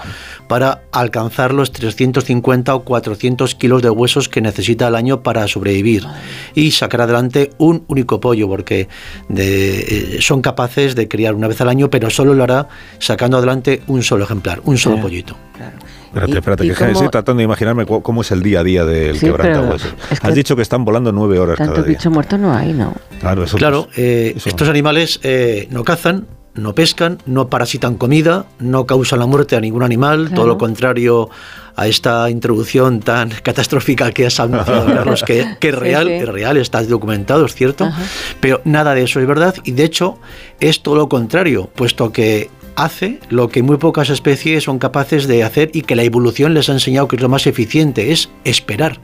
para 0.48 0.82
alcanzar 0.92 1.54
los 1.54 1.72
350 1.72 2.74
o 2.74 2.84
400 2.84 3.54
kilos 3.54 3.84
de 3.84 3.92
huesos 3.92 4.30
que 4.30 4.42
necesita 4.42 4.88
al 4.88 4.96
año 4.96 5.22
para 5.22 5.48
sobrevivir 5.48 6.08
y 6.56 6.72
sacar 6.72 7.02
adelante 7.02 7.52
un 7.60 7.84
único 7.88 8.20
pollo, 8.20 8.48
porque 8.48 8.88
eh, 9.36 10.18
son 10.22 10.42
capaces 10.42 10.96
de 10.96 11.08
criar 11.08 11.36
una 11.36 11.48
vez 11.48 11.62
al 11.62 11.70
año, 11.70 11.92
pero 11.92 12.10
solo 12.10 12.34
lo 12.34 12.44
hará 12.44 12.68
sacando 12.98 13.38
adelante 13.38 13.84
un 13.86 14.02
solo 14.02 14.24
ejemplar, 14.24 14.60
un 14.64 14.80
solo 14.80 15.00
pollito. 15.00 15.38
Espérate, 16.10 16.38
espérate, 16.38 16.64
que 16.64 16.92
estoy 16.92 17.10
tratando 17.10 17.38
de 17.38 17.44
imaginarme 17.44 17.86
cómo 17.86 18.22
es 18.22 18.32
el 18.32 18.42
día 18.42 18.62
a 18.62 18.64
día 18.64 18.84
del 18.84 19.18
sí, 19.18 19.28
quebrantahuesos. 19.28 19.94
Has 20.22 20.34
dicho 20.34 20.56
que 20.56 20.64
están 20.64 20.84
volando 20.84 21.12
nueve 21.12 21.38
horas 21.38 21.58
tanto 21.58 21.74
cada 21.74 21.86
día. 21.86 21.98
bicho 21.98 22.10
muerto 22.10 22.38
no 22.38 22.54
hay, 22.54 22.74
¿no? 22.74 22.96
Claro, 23.20 23.46
claro 23.46 23.88
eh, 23.96 24.34
estos 24.44 24.68
animales 24.70 25.20
eh, 25.22 25.68
no 25.70 25.84
cazan, 25.84 26.26
no 26.56 26.74
pescan, 26.74 27.20
no 27.28 27.48
parasitan 27.48 27.96
comida, 27.96 28.46
no 28.58 28.88
causan 28.88 29.20
la 29.20 29.28
muerte 29.28 29.56
a 29.56 29.62
ningún 29.62 29.84
animal, 29.84 30.32
todo 30.34 30.48
lo 30.48 30.58
contrario 30.58 31.30
a 31.76 31.88
esta 31.88 32.30
introducción 32.30 33.00
tan 33.00 33.30
catastrófica 33.44 34.12
que 34.12 34.26
has 34.26 34.40
anunciado, 34.40 34.86
Carlos, 34.94 35.24
que, 35.24 35.58
que 35.60 35.70
es 35.70 35.76
real, 35.76 36.08
es 36.10 36.28
real, 36.28 36.58
está 36.58 36.84
documentado, 36.84 37.46
es 37.46 37.54
cierto, 37.54 37.90
pero 38.40 38.62
nada 38.66 38.96
de 38.96 39.04
eso 39.04 39.20
es 39.20 39.28
verdad 39.28 39.56
y 39.64 39.72
de 39.72 39.84
hecho 39.84 40.18
es 40.60 40.82
todo 40.82 40.96
lo 40.96 41.08
contrario, 41.08 41.70
puesto 41.76 42.12
que 42.12 42.50
hace 42.84 43.20
lo 43.30 43.50
que 43.50 43.64
muy 43.64 43.78
pocas 43.78 44.10
especies 44.10 44.64
son 44.64 44.80
capaces 44.80 45.28
de 45.28 45.44
hacer 45.44 45.72
y 45.74 45.82
que 45.82 45.96
la 45.96 46.04
evolución 46.04 46.54
les 46.54 46.70
ha 46.70 46.74
enseñado 46.74 47.08
que 47.08 47.16
es 47.16 47.22
lo 47.22 47.30
más 47.30 47.48
eficiente, 47.48 48.12
es 48.12 48.30
esperar. 48.44 49.00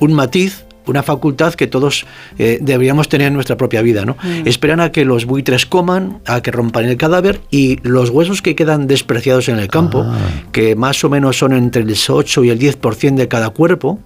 Un 0.00 0.12
matiz 0.12 0.66
una 0.86 1.02
facultad 1.02 1.54
que 1.54 1.66
todos 1.66 2.06
eh, 2.38 2.58
deberíamos 2.60 3.08
tener 3.08 3.28
en 3.28 3.34
nuestra 3.34 3.56
propia 3.56 3.82
vida. 3.82 4.04
¿no? 4.04 4.16
Mm. 4.22 4.46
Esperan 4.46 4.80
a 4.80 4.92
que 4.92 5.04
los 5.04 5.26
buitres 5.26 5.66
coman, 5.66 6.20
a 6.26 6.40
que 6.40 6.50
rompan 6.50 6.84
el 6.84 6.96
cadáver 6.96 7.40
y 7.50 7.78
los 7.82 8.10
huesos 8.10 8.42
que 8.42 8.54
quedan 8.54 8.86
despreciados 8.86 9.48
en 9.48 9.58
el 9.58 9.68
campo, 9.68 10.04
ah. 10.06 10.16
que 10.52 10.76
más 10.76 11.02
o 11.04 11.10
menos 11.10 11.38
son 11.38 11.52
entre 11.52 11.82
el 11.82 11.96
8 12.08 12.44
y 12.44 12.50
el 12.50 12.58
10% 12.58 13.16
de 13.16 13.28
cada 13.28 13.50
cuerpo, 13.50 13.98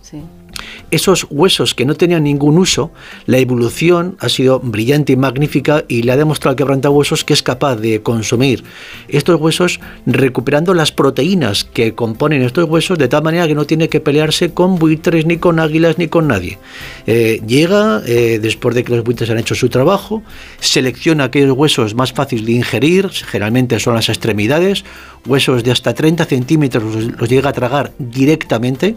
esos 0.91 1.27
huesos 1.31 1.75
que 1.75 1.85
no 1.85 1.95
tenían 1.95 2.25
ningún 2.25 2.59
uso, 2.59 2.91
la 3.27 3.39
evolución 3.39 4.17
ha 4.21 4.29
sido 4.29 4.61
brillante 4.61 5.13
y 5.13 5.17
magnífica 5.17 5.85
y 5.89 6.03
le 6.03 6.13
ha 6.13 6.17
demostrado 6.17 6.51
al 6.51 6.57
quebrantahuesos 6.57 7.25
que 7.25 7.33
es 7.33 7.43
capaz 7.43 7.77
de 7.77 8.03
consumir 8.03 8.65
estos 9.09 9.41
huesos 9.41 9.81
recuperando 10.07 10.75
las 10.75 10.93
proteínas 10.93 11.65
que 11.65 11.95
componen 11.95 12.43
estos 12.43 12.69
huesos 12.69 12.99
de 12.99 13.09
tal 13.09 13.23
manera 13.23 13.47
que 13.47 13.55
no 13.55 13.67
tiene 13.67 13.89
que 13.89 14.01
pelearse 14.01 14.53
con 14.53 14.79
buitres, 14.79 15.27
ni 15.27 15.37
con 15.37 15.59
águilas, 15.61 15.99
ni 15.99 16.09
con 16.09 16.29
nadie. 16.29 16.59
Eh, 17.07 17.41
llega, 17.47 18.03
eh, 18.07 18.39
después 18.41 18.75
de 18.75 18.85
que 18.85 18.95
los 18.95 19.05
buitres 19.05 19.31
han 19.31 19.39
hecho 19.39 19.55
su 19.55 19.69
trabajo, 19.69 20.23
selecciona 20.61 21.25
aquellos 21.25 21.57
huesos 21.57 21.95
más 21.95 22.13
fáciles 22.13 22.47
de 22.47 22.53
ingerir, 22.53 23.09
generalmente 23.11 23.79
son 23.79 23.95
las 23.95 24.09
extremidades, 24.09 24.85
huesos 25.27 25.65
de 25.65 25.71
hasta 25.71 25.95
30 25.95 26.25
centímetros 26.25 26.83
los, 27.19 27.29
llega 27.29 27.51
a 27.51 27.53
tragar 27.53 27.93
directamente 27.99 28.97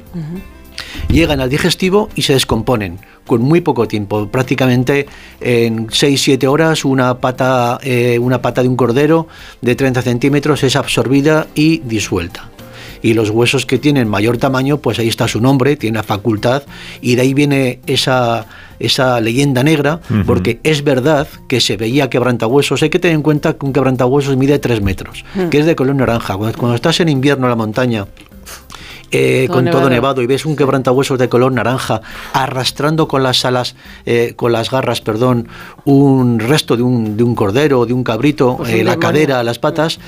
llegan 1.09 1.41
al 1.41 1.49
digestivo 1.49 2.09
y 2.15 2.23
se 2.23 2.33
descomponen 2.33 2.99
con 3.25 3.41
muy 3.41 3.61
poco 3.61 3.87
tiempo. 3.87 4.27
Prácticamente 4.27 5.05
en 5.39 5.87
6-7 5.87 6.47
horas 6.47 6.85
una 6.85 7.19
pata, 7.19 7.79
eh, 7.83 8.19
una 8.19 8.41
pata 8.41 8.61
de 8.61 8.67
un 8.67 8.75
cordero 8.75 9.27
de 9.61 9.75
30 9.75 10.01
centímetros 10.01 10.63
es 10.63 10.75
absorbida 10.75 11.47
y 11.55 11.79
disuelta 11.79 12.49
y 13.03 13.13
los 13.13 13.29
huesos 13.29 13.65
que 13.67 13.77
tienen 13.77 14.07
mayor 14.07 14.37
tamaño, 14.37 14.77
pues 14.77 14.97
ahí 14.97 15.09
está 15.09 15.27
su 15.27 15.41
nombre, 15.41 15.75
tiene 15.75 15.97
la 15.97 16.03
facultad, 16.03 16.63
y 17.01 17.15
de 17.15 17.21
ahí 17.21 17.33
viene 17.33 17.79
esa, 17.85 18.47
esa 18.79 19.19
leyenda 19.19 19.61
negra, 19.61 19.99
porque 20.25 20.59
es 20.63 20.83
verdad 20.83 21.27
que 21.49 21.59
se 21.59 21.75
veía 21.75 22.09
quebrantahuesos. 22.09 22.81
Hay 22.81 22.89
que 22.89 22.99
tener 22.99 23.15
en 23.15 23.21
cuenta 23.21 23.53
que 23.53 23.65
un 23.65 23.73
quebrantahuesos 23.73 24.37
mide 24.37 24.57
3 24.57 24.81
metros, 24.81 25.25
que 25.51 25.59
es 25.59 25.65
de 25.65 25.75
color 25.75 25.95
naranja. 25.95 26.37
Cuando, 26.37 26.57
cuando 26.57 26.75
estás 26.75 27.01
en 27.01 27.09
invierno 27.09 27.45
en 27.45 27.49
la 27.49 27.57
montaña 27.57 28.07
eh, 29.13 29.47
con 29.49 29.65
todo 29.69 29.89
nevado. 29.89 30.21
y 30.21 30.27
ves 30.27 30.45
un 30.45 30.55
quebrantahuesos 30.55 31.19
de 31.19 31.29
color 31.29 31.51
naranja 31.51 32.01
arrastrando 32.33 33.07
con 33.07 33.21
las 33.21 33.45
alas, 33.45 33.75
eh, 34.05 34.33
con 34.35 34.51
las 34.51 34.71
garras, 34.71 35.01
perdón, 35.01 35.47
un 35.85 36.39
resto 36.39 36.75
de 36.75 36.83
un, 36.83 37.15
de 37.15 37.23
un 37.23 37.35
cordero, 37.35 37.85
de 37.85 37.93
un 37.93 38.03
cabrito, 38.03 38.57
pues 38.57 38.71
eh, 38.73 38.83
la 38.83 38.97
cadera, 38.97 39.43
las 39.43 39.59
patas, 39.59 39.99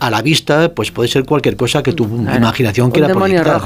a 0.00 0.10
la 0.10 0.22
vista, 0.22 0.74
pues 0.74 0.90
puede 0.90 1.08
ser 1.08 1.24
cualquier 1.24 1.56
cosa 1.56 1.82
que 1.82 1.92
tu 1.92 2.04
imaginación 2.04 2.90
quiera 2.90 3.08
proyectar. 3.08 3.62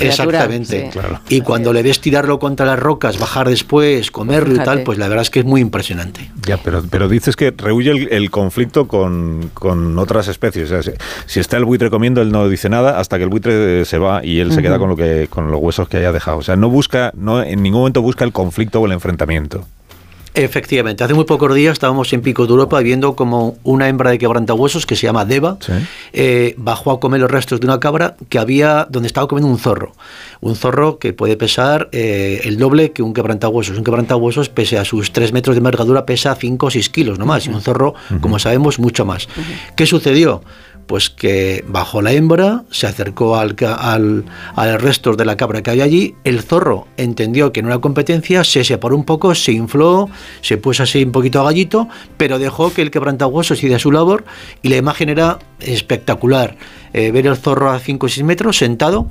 Exactamente. 0.00 0.90
Y 1.28 1.40
cuando 1.42 1.72
le 1.72 1.82
ves 1.82 2.00
tirarlo 2.00 2.38
contra 2.38 2.66
las 2.66 2.78
rocas, 2.78 3.18
bajar 3.18 3.48
después, 3.48 4.10
comerlo 4.10 4.54
y 4.54 4.64
tal, 4.64 4.82
pues 4.82 4.98
la 4.98 5.08
verdad 5.08 5.22
es 5.22 5.30
que 5.30 5.40
es 5.40 5.44
muy 5.44 5.60
impresionante. 5.60 6.30
Ya, 6.46 6.56
pero, 6.56 6.82
pero 6.90 7.08
dices 7.08 7.36
que 7.36 7.52
rehuye 7.56 8.08
el, 8.10 8.30
conflicto 8.30 8.88
con, 8.88 9.50
con, 9.54 9.98
otras 9.98 10.26
especies. 10.26 10.70
si, 10.84 10.90
si, 11.26 11.40
está 11.40 11.56
el 11.56 11.64
buitre 11.64 11.90
comiendo, 11.90 12.20
él 12.22 12.32
no 12.32 12.48
dice 12.48 12.68
nada 12.68 12.98
hasta 12.98 13.18
que 13.18 13.24
el 13.24 13.30
buitre 13.30 13.84
se 13.84 13.91
va 13.98 14.24
y 14.24 14.40
él 14.40 14.52
se 14.52 14.62
queda 14.62 14.78
con 14.78 14.88
lo 14.88 14.96
que 14.96 15.28
con 15.28 15.50
los 15.50 15.60
huesos 15.60 15.88
que 15.88 15.98
haya 15.98 16.12
dejado. 16.12 16.38
O 16.38 16.42
sea, 16.42 16.56
no 16.56 16.68
busca, 16.68 17.12
no 17.16 17.42
en 17.42 17.62
ningún 17.62 17.80
momento 17.80 18.02
busca 18.02 18.24
el 18.24 18.32
conflicto 18.32 18.80
o 18.80 18.86
el 18.86 18.92
enfrentamiento. 18.92 19.66
Efectivamente, 20.34 21.04
hace 21.04 21.12
muy 21.12 21.24
pocos 21.24 21.54
días 21.54 21.74
estábamos 21.74 22.10
en 22.14 22.22
Pico 22.22 22.46
de 22.46 22.52
Europa 22.52 22.80
viendo 22.80 23.14
como 23.14 23.58
una 23.64 23.88
hembra 23.88 24.10
de 24.10 24.18
quebrantahuesos 24.18 24.86
que 24.86 24.96
se 24.96 25.02
llama 25.02 25.26
Deva 25.26 25.58
eh, 26.14 26.54
bajó 26.56 26.90
a 26.90 27.00
comer 27.00 27.20
los 27.20 27.30
restos 27.30 27.60
de 27.60 27.66
una 27.66 27.78
cabra 27.80 28.16
que 28.30 28.38
había 28.38 28.86
donde 28.88 29.08
estaba 29.08 29.28
comiendo 29.28 29.52
un 29.52 29.58
zorro. 29.58 29.92
Un 30.40 30.56
zorro 30.56 30.98
que 30.98 31.12
puede 31.12 31.36
pesar 31.36 31.90
eh, 31.92 32.40
el 32.44 32.56
doble 32.56 32.92
que 32.92 33.02
un 33.02 33.12
quebrantahuesos. 33.12 33.76
Un 33.76 33.84
quebrantahuesos, 33.84 34.48
pese 34.48 34.78
a 34.78 34.86
sus 34.86 35.12
3 35.12 35.34
metros 35.34 35.54
de 35.54 35.58
envergadura, 35.58 36.06
pesa 36.06 36.34
5 36.34 36.64
o 36.64 36.70
6 36.70 36.88
kilos 36.88 37.18
no 37.18 37.26
más. 37.26 37.46
Y 37.46 37.50
un 37.50 37.60
zorro, 37.60 37.94
como 38.22 38.38
sabemos, 38.38 38.78
mucho 38.78 39.04
más. 39.04 39.28
¿Qué 39.76 39.84
sucedió? 39.84 40.42
Pues 40.86 41.10
que 41.10 41.64
bajó 41.66 42.02
la 42.02 42.12
hembra, 42.12 42.64
se 42.70 42.86
acercó 42.86 43.36
al, 43.36 43.56
al, 43.60 44.24
al 44.54 44.80
resto 44.80 45.14
de 45.14 45.24
la 45.24 45.36
cabra 45.36 45.62
que 45.62 45.70
había 45.70 45.84
allí, 45.84 46.14
el 46.24 46.42
zorro 46.42 46.86
entendió 46.96 47.52
que 47.52 47.62
no 47.62 47.68
era 47.68 47.78
competencia, 47.78 48.44
se 48.44 48.64
separó 48.64 48.96
un 48.96 49.04
poco, 49.04 49.34
se 49.34 49.52
infló, 49.52 50.08
se 50.40 50.58
puso 50.58 50.82
así 50.82 51.02
un 51.04 51.12
poquito 51.12 51.40
a 51.40 51.44
gallito, 51.44 51.88
pero 52.16 52.38
dejó 52.38 52.72
que 52.72 52.82
el 52.82 52.90
quebrantahuesos 52.90 53.58
hiciera 53.58 53.78
su 53.78 53.92
labor 53.92 54.24
y 54.62 54.68
la 54.68 54.76
imagen 54.76 55.08
era 55.08 55.38
espectacular. 55.60 56.56
Eh, 56.92 57.10
ver 57.10 57.26
el 57.26 57.36
zorro 57.36 57.70
a 57.70 57.78
5 57.78 58.06
o 58.06 58.08
6 58.08 58.24
metros 58.24 58.58
sentado, 58.58 59.08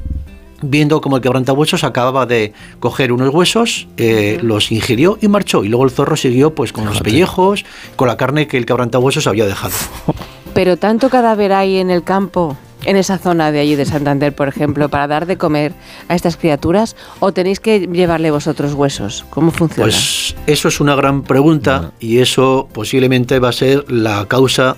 viendo 0.61 1.01
como 1.01 1.17
el 1.17 1.21
quebrantahuesos 1.21 1.83
acababa 1.83 2.25
de 2.25 2.53
coger 2.79 3.11
unos 3.11 3.33
huesos, 3.33 3.87
eh, 3.97 4.39
los 4.41 4.71
ingirió 4.71 5.17
y 5.21 5.27
marchó. 5.27 5.63
Y 5.63 5.69
luego 5.69 5.85
el 5.85 5.91
zorro 5.91 6.15
siguió 6.15 6.53
pues 6.53 6.71
con 6.71 6.85
los 6.85 7.01
pellejos, 7.01 7.65
con 7.95 8.07
la 8.07 8.17
carne 8.17 8.47
que 8.47 8.57
el 8.57 8.65
quebrantahuesos 8.65 9.27
había 9.27 9.45
dejado. 9.45 9.73
Pero 10.53 10.77
tanto 10.77 11.09
cadáver 11.09 11.53
hay 11.53 11.77
en 11.77 11.89
el 11.89 12.03
campo, 12.03 12.57
en 12.83 12.97
esa 12.97 13.17
zona 13.17 13.51
de 13.51 13.59
allí 13.59 13.75
de 13.75 13.85
Santander, 13.85 14.33
por 14.33 14.47
ejemplo, 14.47 14.89
para 14.89 15.07
dar 15.07 15.25
de 15.25 15.37
comer 15.37 15.73
a 16.07 16.15
estas 16.15 16.35
criaturas, 16.35 16.95
o 17.19 17.31
tenéis 17.31 17.59
que 17.59 17.87
llevarle 17.87 18.31
vosotros 18.31 18.73
huesos? 18.73 19.25
¿Cómo 19.29 19.51
funciona? 19.51 19.85
Pues 19.85 20.35
eso 20.47 20.67
es 20.67 20.79
una 20.79 20.95
gran 20.95 21.23
pregunta 21.23 21.91
y 21.99 22.19
eso 22.19 22.67
posiblemente 22.73 23.39
va 23.39 23.49
a 23.49 23.53
ser 23.53 23.89
la 23.91 24.25
causa 24.27 24.75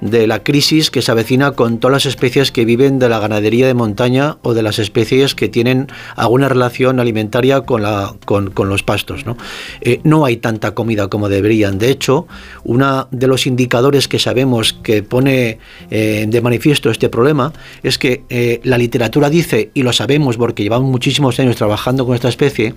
de 0.00 0.26
la 0.26 0.42
crisis 0.42 0.90
que 0.90 1.02
se 1.02 1.10
avecina 1.10 1.52
con 1.52 1.78
todas 1.78 1.92
las 1.92 2.06
especies 2.06 2.52
que 2.52 2.64
viven 2.64 2.98
de 2.98 3.08
la 3.08 3.18
ganadería 3.18 3.66
de 3.66 3.74
montaña 3.74 4.38
o 4.42 4.54
de 4.54 4.62
las 4.62 4.78
especies 4.78 5.34
que 5.34 5.48
tienen 5.48 5.88
alguna 6.16 6.48
relación 6.48 7.00
alimentaria 7.00 7.62
con, 7.62 7.82
la, 7.82 8.14
con, 8.24 8.52
los 8.68 8.82
pastos. 8.82 9.26
¿no? 9.26 9.36
Eh, 9.80 10.00
no 10.04 10.24
hay 10.24 10.36
tanta 10.36 10.74
comida 10.74 11.08
como 11.08 11.28
deberían. 11.28 11.78
De 11.78 11.90
hecho, 11.90 12.26
uno 12.64 13.08
de 13.10 13.26
los 13.26 13.46
indicadores 13.46 14.08
que 14.08 14.18
sabemos 14.18 14.72
que 14.74 15.02
pone 15.02 15.58
eh, 15.90 16.26
de 16.28 16.40
manifiesto 16.40 16.90
este 16.90 17.08
problema 17.08 17.52
es 17.82 17.98
que 17.98 18.24
eh, 18.28 18.60
la 18.64 18.78
literatura 18.78 19.30
dice, 19.30 19.70
y 19.74 19.82
lo 19.82 19.92
sabemos 19.92 20.36
porque 20.36 20.62
llevamos 20.62 20.90
muchísimos 20.90 21.38
años 21.40 21.56
trabajando 21.56 22.04
con 22.04 22.14
esta 22.14 22.28
especie, 22.28 22.74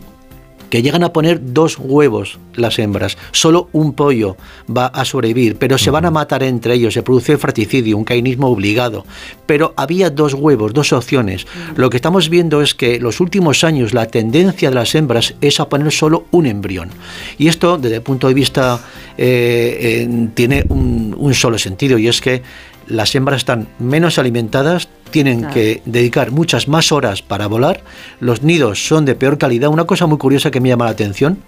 que 0.69 0.81
llegan 0.81 1.03
a 1.03 1.13
poner 1.13 1.53
dos 1.53 1.77
huevos 1.77 2.39
las 2.55 2.79
hembras. 2.79 3.17
Solo 3.31 3.69
un 3.71 3.93
pollo 3.93 4.37
va 4.69 4.87
a 4.87 5.05
sobrevivir, 5.05 5.57
pero 5.57 5.77
se 5.77 5.91
van 5.91 6.05
a 6.05 6.11
matar 6.11 6.43
entre 6.43 6.73
ellos, 6.75 6.93
se 6.93 7.03
produce 7.03 7.37
fratricidio, 7.37 7.97
un 7.97 8.03
cainismo 8.03 8.47
obligado. 8.47 9.05
Pero 9.45 9.73
había 9.77 10.09
dos 10.09 10.33
huevos, 10.33 10.73
dos 10.73 10.93
opciones. 10.93 11.47
Lo 11.75 11.89
que 11.89 11.97
estamos 11.97 12.29
viendo 12.29 12.61
es 12.61 12.75
que 12.75 12.99
los 12.99 13.19
últimos 13.19 13.63
años 13.63 13.93
la 13.93 14.07
tendencia 14.07 14.69
de 14.69 14.75
las 14.75 14.93
hembras 14.95 15.35
es 15.41 15.59
a 15.59 15.69
poner 15.69 15.91
solo 15.91 16.25
un 16.31 16.45
embrión. 16.45 16.89
Y 17.37 17.47
esto, 17.47 17.77
desde 17.77 17.97
el 17.97 18.01
punto 18.01 18.27
de 18.27 18.33
vista, 18.33 18.79
eh, 19.17 20.27
tiene 20.33 20.65
un 20.69 21.33
solo 21.33 21.57
sentido, 21.57 21.97
y 21.97 22.07
es 22.07 22.21
que 22.21 22.41
las 22.89 23.15
hembras 23.15 23.37
están 23.37 23.67
menos 23.79 24.19
alimentadas, 24.19 24.89
tienen 25.11 25.47
que 25.47 25.81
dedicar 25.85 26.31
muchas 26.31 26.67
más 26.67 26.91
horas 26.91 27.21
para 27.21 27.47
volar, 27.47 27.81
los 28.19 28.43
nidos 28.43 28.85
son 28.85 29.05
de 29.05 29.15
peor 29.15 29.37
calidad. 29.37 29.69
Una 29.69 29.85
cosa 29.85 30.07
muy 30.07 30.17
curiosa 30.17 30.51
que 30.51 30.59
me 30.59 30.69
llama 30.69 30.85
la 30.85 30.91
atención 30.91 31.39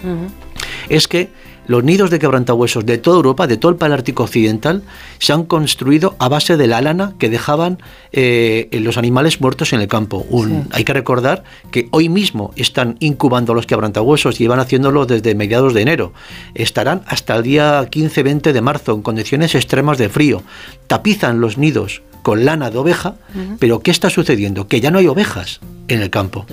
es 0.89 1.07
que 1.07 1.29
Los 1.72 1.85
nidos 1.85 2.09
de 2.09 2.19
quebrantahuesos 2.19 2.85
de 2.85 2.98
toda 2.98 3.16
Europa, 3.16 3.48
de 3.48 3.56
todo 3.56 3.72
el 3.72 3.77
Paleártico 3.77 4.24
Occidental, 4.24 4.83
se 5.19 5.32
han 5.32 5.45
construido 5.45 6.17
a 6.19 6.27
base 6.27 6.58
de 6.58 6.67
la 6.67 6.82
lana 6.82 7.14
que 7.17 7.30
dejaban 7.30 7.77
eh, 8.11 8.67
los 8.74 8.98
animales 8.98 9.40
muertos 9.40 9.72
en 9.72 9.80
el 9.80 9.88
campo. 9.88 10.25
Hay 10.72 10.83
que 10.83 10.91
recordar 10.91 11.45
que 11.72 11.88
hoy 11.91 12.09
mismo 12.09 12.51
están 12.58 12.98
incubando 13.00 13.53
los 13.53 13.67
quebrantahuesos 13.67 14.41
y 14.41 14.48
van 14.48 14.59
haciéndolo 14.59 15.06
desde 15.06 15.33
mediados 15.33 15.74
de 15.74 15.83
enero. 15.83 16.11
Estarán 16.56 17.03
hasta 17.08 17.38
el 17.38 17.43
día 17.43 17.90
15-20 17.90 18.51
de 18.51 18.61
marzo 18.61 18.93
en 18.93 19.01
condiciones 19.01 19.56
extremas 19.56 19.98
de 19.98 20.09
frío. 20.09 20.43
Tapizan 20.88 21.40
los 21.40 21.58
nidos 21.58 22.01
con 22.22 22.43
lana 22.43 22.69
de 22.69 22.80
oveja, 22.80 23.16
pero 23.59 23.80
¿qué 23.80 23.91
está 23.91 24.09
sucediendo? 24.09 24.67
Que 24.67 24.82
ya 24.82 24.91
no 24.91 25.00
hay 25.00 25.08
ovejas 25.08 25.61
en 25.88 26.01
el 26.01 26.09
campo. 26.09 26.45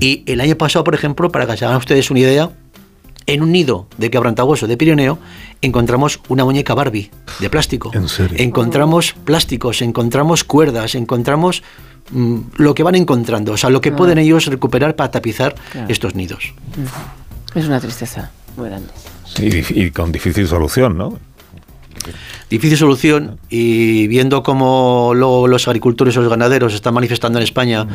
Y 0.00 0.22
el 0.26 0.40
año 0.40 0.56
pasado, 0.56 0.84
por 0.84 0.94
ejemplo, 0.94 1.30
para 1.30 1.46
que 1.46 1.56
se 1.56 1.64
hagan 1.64 1.78
ustedes 1.78 2.10
una 2.10 2.20
idea, 2.20 2.50
en 3.26 3.42
un 3.42 3.52
nido 3.52 3.86
de 3.98 4.10
quebrantahueso 4.10 4.66
de 4.66 4.76
Pirineo 4.76 5.18
encontramos 5.62 6.20
una 6.28 6.44
muñeca 6.44 6.74
Barbie 6.74 7.10
de 7.40 7.50
plástico. 7.50 7.90
¿En 7.92 8.08
serio? 8.08 8.36
Encontramos 8.40 9.14
plásticos, 9.24 9.82
encontramos 9.82 10.44
cuerdas, 10.44 10.94
encontramos 10.94 11.62
mm, 12.10 12.38
lo 12.56 12.74
que 12.74 12.82
van 12.82 12.94
encontrando, 12.94 13.52
o 13.52 13.56
sea, 13.56 13.70
lo 13.70 13.80
que 13.80 13.92
pueden 13.92 14.18
ellos 14.18 14.46
recuperar 14.46 14.96
para 14.96 15.10
tapizar 15.10 15.54
estos 15.88 16.14
nidos. 16.14 16.54
Es 17.54 17.66
una 17.66 17.80
tristeza 17.80 18.30
muy 18.56 18.68
grande. 18.68 18.88
Sí, 19.24 19.64
y 19.70 19.90
con 19.90 20.12
difícil 20.12 20.46
solución, 20.46 20.96
¿no? 20.96 21.18
difícil 22.48 22.78
solución 22.78 23.38
y 23.48 24.06
viendo 24.06 24.42
cómo 24.42 25.12
los 25.14 25.66
agricultores 25.68 26.14
y 26.14 26.18
los 26.18 26.28
ganaderos 26.28 26.74
están 26.74 26.94
manifestando 26.94 27.38
en 27.38 27.44
España, 27.44 27.86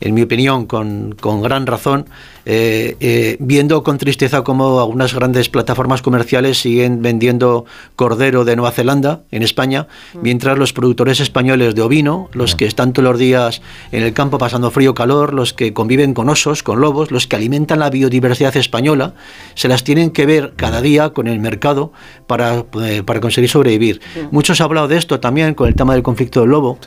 en 0.00 0.14
mi 0.14 0.22
opinión, 0.22 0.66
con, 0.66 1.14
con 1.20 1.42
gran 1.42 1.66
razón, 1.66 2.06
eh, 2.46 2.96
eh, 3.00 3.36
viendo 3.40 3.82
con 3.82 3.98
tristeza 3.98 4.42
cómo 4.42 4.80
algunas 4.80 5.14
grandes 5.14 5.48
plataformas 5.48 6.02
comerciales 6.02 6.58
siguen 6.58 7.02
vendiendo 7.02 7.66
cordero 7.96 8.44
de 8.44 8.56
Nueva 8.56 8.72
Zelanda 8.72 9.22
en 9.30 9.42
España, 9.42 9.88
mm. 10.14 10.18
mientras 10.22 10.58
los 10.58 10.72
productores 10.72 11.20
españoles 11.20 11.74
de 11.74 11.82
ovino, 11.82 12.28
los 12.32 12.54
que 12.54 12.66
están 12.66 12.92
todos 12.92 13.10
los 13.10 13.18
días 13.18 13.62
en 13.92 14.02
el 14.02 14.12
campo 14.12 14.38
pasando 14.38 14.70
frío 14.70 14.94
calor, 14.94 15.34
los 15.34 15.52
que 15.52 15.72
conviven 15.72 16.14
con 16.14 16.28
osos, 16.28 16.62
con 16.62 16.80
lobos, 16.80 17.10
los 17.10 17.26
que 17.26 17.36
alimentan 17.36 17.78
la 17.78 17.90
biodiversidad 17.90 18.56
española, 18.56 19.14
se 19.54 19.68
las 19.68 19.84
tienen 19.84 20.10
que 20.10 20.26
ver 20.26 20.54
cada 20.56 20.80
día 20.80 21.10
con 21.10 21.26
el 21.26 21.40
mercado 21.40 21.92
para, 22.26 22.64
eh, 22.82 23.02
para 23.04 23.20
conseguir 23.20 23.50
sobrevivir. 23.50 24.00
Muchos 24.30 24.60
han 24.60 24.66
hablado 24.66 24.88
de 24.88 24.96
esto 24.96 25.20
también 25.20 25.54
con 25.54 25.68
el 25.68 25.74
tema 25.74 25.94
del 25.94 26.02
conflicto 26.02 26.40
del 26.40 26.50
lobo. 26.50 26.78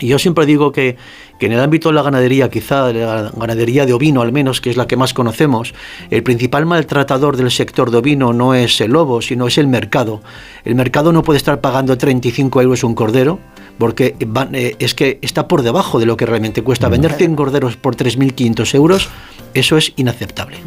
Y 0.00 0.08
yo 0.08 0.18
siempre 0.18 0.46
digo 0.46 0.72
que, 0.72 0.96
en 1.38 1.52
el 1.52 1.60
ámbito 1.60 1.88
de 1.88 1.96
la 1.96 2.02
ganadería, 2.02 2.48
quizá 2.48 2.86
de 2.86 2.94
la 2.94 3.32
ganadería 3.36 3.84
de 3.84 3.92
ovino 3.92 4.22
al 4.22 4.32
menos, 4.32 4.60
que 4.60 4.70
es 4.70 4.76
la 4.76 4.86
que 4.86 4.96
más 4.96 5.12
conocemos, 5.12 5.74
el 6.10 6.22
principal 6.22 6.66
maltratador 6.66 7.36
del 7.36 7.50
sector 7.50 7.90
de 7.90 7.98
ovino 7.98 8.32
no 8.32 8.54
es 8.54 8.80
el 8.80 8.92
lobo, 8.92 9.20
sino 9.20 9.48
es 9.48 9.58
el 9.58 9.66
mercado. 9.66 10.22
El 10.64 10.76
mercado 10.76 11.12
no 11.12 11.22
puede 11.22 11.38
estar 11.38 11.60
pagando 11.60 11.98
35 11.98 12.62
euros 12.62 12.84
un 12.84 12.94
cordero, 12.94 13.38
porque 13.78 14.16
eh, 14.52 14.76
es 14.78 14.94
que 14.94 15.18
está 15.20 15.48
por 15.48 15.62
debajo 15.62 15.98
de 15.98 16.06
lo 16.06 16.16
que 16.16 16.26
realmente 16.26 16.62
cuesta. 16.62 16.88
Vender 16.88 17.12
100 17.12 17.34
corderos 17.34 17.76
por 17.76 17.96
3.500 17.96 18.74
euros, 18.74 19.08
eso 19.54 19.76
es 19.76 19.92
inaceptable. 19.96 20.58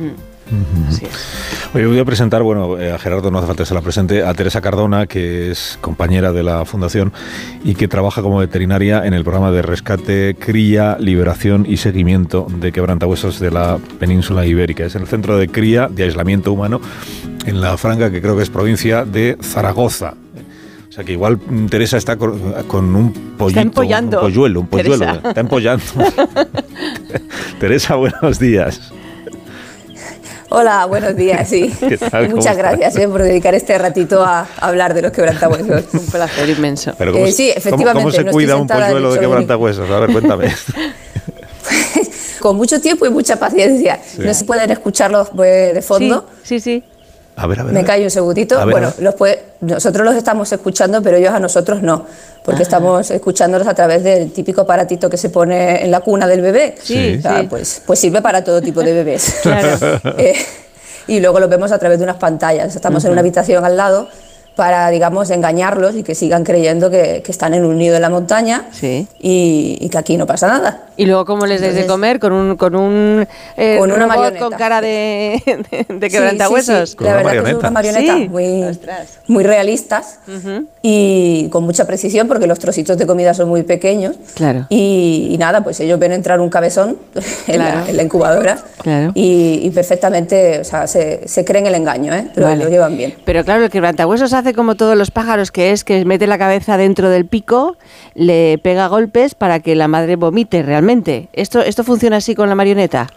Hoy 1.74 1.86
voy 1.86 2.00
a 2.00 2.06
presentar, 2.06 2.44
bueno, 2.44 2.80
eh, 2.80 2.92
a 2.92 3.00
Gerardo 3.00 3.32
no 3.32 3.40
hace 3.40 3.48
falta 3.48 3.64
que 3.64 3.68
se 3.68 3.74
la 3.74 3.82
presente, 3.82 4.24
a 4.24 4.34
Teresa 4.34 4.62
Cardona, 4.62 5.08
que 5.08 5.52
es 5.52 5.78
compañera 5.82 6.32
de 6.32 6.44
la 6.44 6.64
Fundación 6.66 7.12
y 7.64 7.76
que 7.76 7.88
trabaja 7.88 8.22
como 8.22 8.38
veterinaria 8.38 9.06
en 9.06 9.14
el 9.14 9.24
programa 9.24 9.52
de 9.52 9.62
rescate, 9.62 10.36
cría, 10.40 10.98
liberación 11.00 11.66
y 11.68 11.78
seguimiento 11.78 12.48
de 12.50 12.72
quebrantahuesos 12.72 13.40
de 13.40 13.52
la 13.52 13.80
península 14.00 14.46
ibérica. 14.46 14.86
Es 14.86 14.96
el 14.96 15.08
centro 15.08 15.38
de 15.38 15.48
cría, 15.48 15.88
de 15.90 16.04
aislamiento 16.04 16.54
humano, 16.54 16.80
en 17.46 17.60
la 17.60 17.78
franja 17.78 18.12
que 18.12 18.22
creo 18.22 18.38
que 18.38 18.44
es 18.44 18.50
provincia 18.50 19.04
de 19.04 19.38
Zaragoza. 19.42 20.14
O 20.88 20.92
sea 20.92 21.04
que 21.04 21.12
igual 21.12 21.40
Teresa 21.70 21.98
está 21.98 22.16
con, 22.16 22.32
un 22.96 23.36
pollito, 23.38 23.62
un 23.62 24.10
polluelo, 24.10 24.62
un 24.62 24.68
polluelo, 24.68 25.06
está 25.12 25.42
empollando. 25.42 25.84
Teresa, 27.60 27.96
buenos 27.96 28.40
días. 28.40 28.94
Hola, 30.50 30.86
buenos 30.86 31.16
días, 31.16 31.50
sí. 31.50 31.74
Muchas 32.30 32.58
gracias 32.58 32.96
eh, 32.98 33.08
por 33.08 33.24
dedicar 33.24 33.56
este 33.56 33.78
ratito 33.78 34.24
a, 34.24 34.48
hablar 34.60 34.94
de 34.94 35.02
los 35.02 35.12
quebrantahuesos. 35.12 35.86
Un 35.94 36.06
placer 36.06 36.50
inmenso. 36.50 36.94
Eh, 37.00 37.32
sí, 37.32 37.50
efectivamente. 37.50 38.04
¿Cómo, 38.04 38.12
se 38.12 38.26
cuida 38.32 38.56
un 38.56 38.68
polluelo 38.68 39.14
de 39.14 39.20
quebrantahuesos? 39.20 39.90
A 39.90 40.00
ver, 40.00 40.12
cuéntame. 40.12 40.54
Con 42.40 42.58
mucho 42.58 42.80
tiempo 42.80 43.06
y 43.08 43.10
mucha 43.10 43.38
paciencia. 43.38 44.00
No 44.20 44.34
se 44.34 44.46
pueden 44.46 44.70
escucharlos 44.70 45.30
pues, 45.36 45.74
de 45.74 45.82
fondo. 45.82 46.28
Sí, 46.44 46.60
sí. 46.60 46.84
A 47.38 47.48
ver, 47.48 47.60
a 47.60 47.64
ver. 47.64 47.74
Me 47.74 47.84
callo 47.84 48.06
un 48.06 48.12
segundito. 48.12 48.58
bueno, 48.70 48.94
los 49.00 49.16
nosotros 49.62 50.06
los 50.06 50.16
estamos 50.16 50.52
escuchando, 50.52 51.02
pero 51.02 51.18
ellos 51.18 51.34
a 51.34 51.40
nosotros 51.40 51.82
no, 51.82 52.06
porque 52.44 52.62
ah. 52.62 52.64
estamos 52.64 53.12
escuchándolos 53.12 53.68
a 53.68 53.74
través 53.74 54.04
del 54.04 54.32
típico 54.32 54.62
aparatito 54.62 55.10
que 55.10 55.18
se 55.18 55.30
pone 55.30 55.84
en 55.84 55.92
la 55.92 56.02
cuna 56.02 56.28
del 56.28 56.42
bebé. 56.42 56.76
Sí, 56.82 57.20
Pues, 57.50 57.82
pues 57.86 58.00
sirve 58.00 58.22
para 58.22 58.44
todo 58.44 58.62
tipo 58.62 58.82
de 58.82 58.94
bebés. 58.94 59.36
Eh, 60.18 60.36
y 61.08 61.20
luego 61.20 61.40
los 61.40 61.50
vemos 61.50 61.72
a 61.72 61.78
través 61.78 62.00
de 62.00 62.04
unas 62.04 62.18
pantallas. 62.18 62.76
Estamos 62.76 63.04
en 63.06 63.12
una 63.12 63.22
habitación 63.22 63.64
al 63.66 63.78
lado 63.78 64.08
para, 64.56 64.90
digamos, 64.90 65.30
engañarlos 65.32 65.96
y 65.96 66.04
que 66.04 66.16
sigan 66.16 66.44
creyendo 66.44 66.90
que, 66.90 67.24
están 67.28 67.54
en 67.54 67.66
un 67.66 67.78
nido 67.78 67.96
en 67.96 68.02
la 68.02 68.10
montaña 68.10 68.66
y, 69.20 69.90
que 69.90 69.98
aquí 69.98 70.18
no 70.18 70.26
pasa 70.26 70.48
nada. 70.48 70.84
¿Y 70.98 71.06
luego 71.06 71.26
cómo 71.26 71.46
les 71.46 71.60
des 71.60 71.76
de 71.76 71.86
comer? 71.86 72.20
¿Con 72.20 72.32
un, 72.32 72.56
con 72.56 72.76
un 72.76 73.28
eh, 73.58 73.78
con 73.78 73.92
una 73.92 74.08
marioneta. 74.08 74.40
con 74.40 74.54
cara 74.54 74.80
de, 74.80 75.42
de, 75.90 76.10
quebrantahuesos? 76.10 76.96
La 77.00 77.16
verdad 77.16 77.32
que 77.32 77.52
son 77.52 77.56
unas 77.58 77.72
marionetas 77.72 78.30
muy, 78.30 78.64
muy 79.28 79.44
realistas 79.44 80.20
y 80.82 81.50
con 81.52 81.64
mucha 81.66 81.86
precisión 81.86 82.28
porque 82.28 82.48
los 82.48 82.60
trocitos 82.60 82.98
de 82.98 83.06
comida 83.06 83.34
son 83.34 83.50
muy 83.50 83.64
pequeños. 83.64 84.16
Claro. 84.36 84.68
Y, 84.70 85.36
nada, 85.38 85.64
pues 85.64 85.80
ellos 85.82 86.00
ven 86.00 86.14
entrar 86.14 86.40
un 86.40 86.50
cabezón 86.50 86.98
en, 87.48 87.60
la, 87.60 88.04
incubadora 88.04 88.58
y, 89.14 89.70
perfectamente, 89.72 90.60
o 90.60 90.64
sea, 90.64 90.88
se, 90.88 91.28
se 91.28 91.44
creen 91.44 91.66
el 91.68 91.76
engaño, 91.76 92.14
¿eh? 92.14 92.28
lo, 92.36 92.56
lo 92.56 92.70
llevan 92.70 92.96
bien. 92.96 93.16
Pero 93.26 93.44
claro, 93.44 93.66
el 93.66 93.70
quebrantahuesos 93.70 94.32
hace 94.34 94.45
como 94.54 94.76
todos 94.76 94.98
los 94.98 95.12
pájaros, 95.12 95.52
que 95.52 95.72
es 95.72 95.84
que 95.84 96.06
mete 96.06 96.28
la 96.28 96.38
cabeza 96.38 96.78
dentro 96.78 97.10
del 97.10 97.26
pico, 97.26 97.78
le 98.14 98.58
pega 98.58 98.88
golpes 98.88 99.36
para 99.36 99.60
que 99.60 99.76
la 99.76 99.88
madre 99.88 100.16
vomite 100.16 100.64
realmente. 100.64 101.30
¿Esto, 101.34 101.62
esto 101.62 101.84
funciona 101.84 102.18
así 102.18 102.36
con 102.36 102.50
la 102.50 102.56
marioneta? 102.56 103.08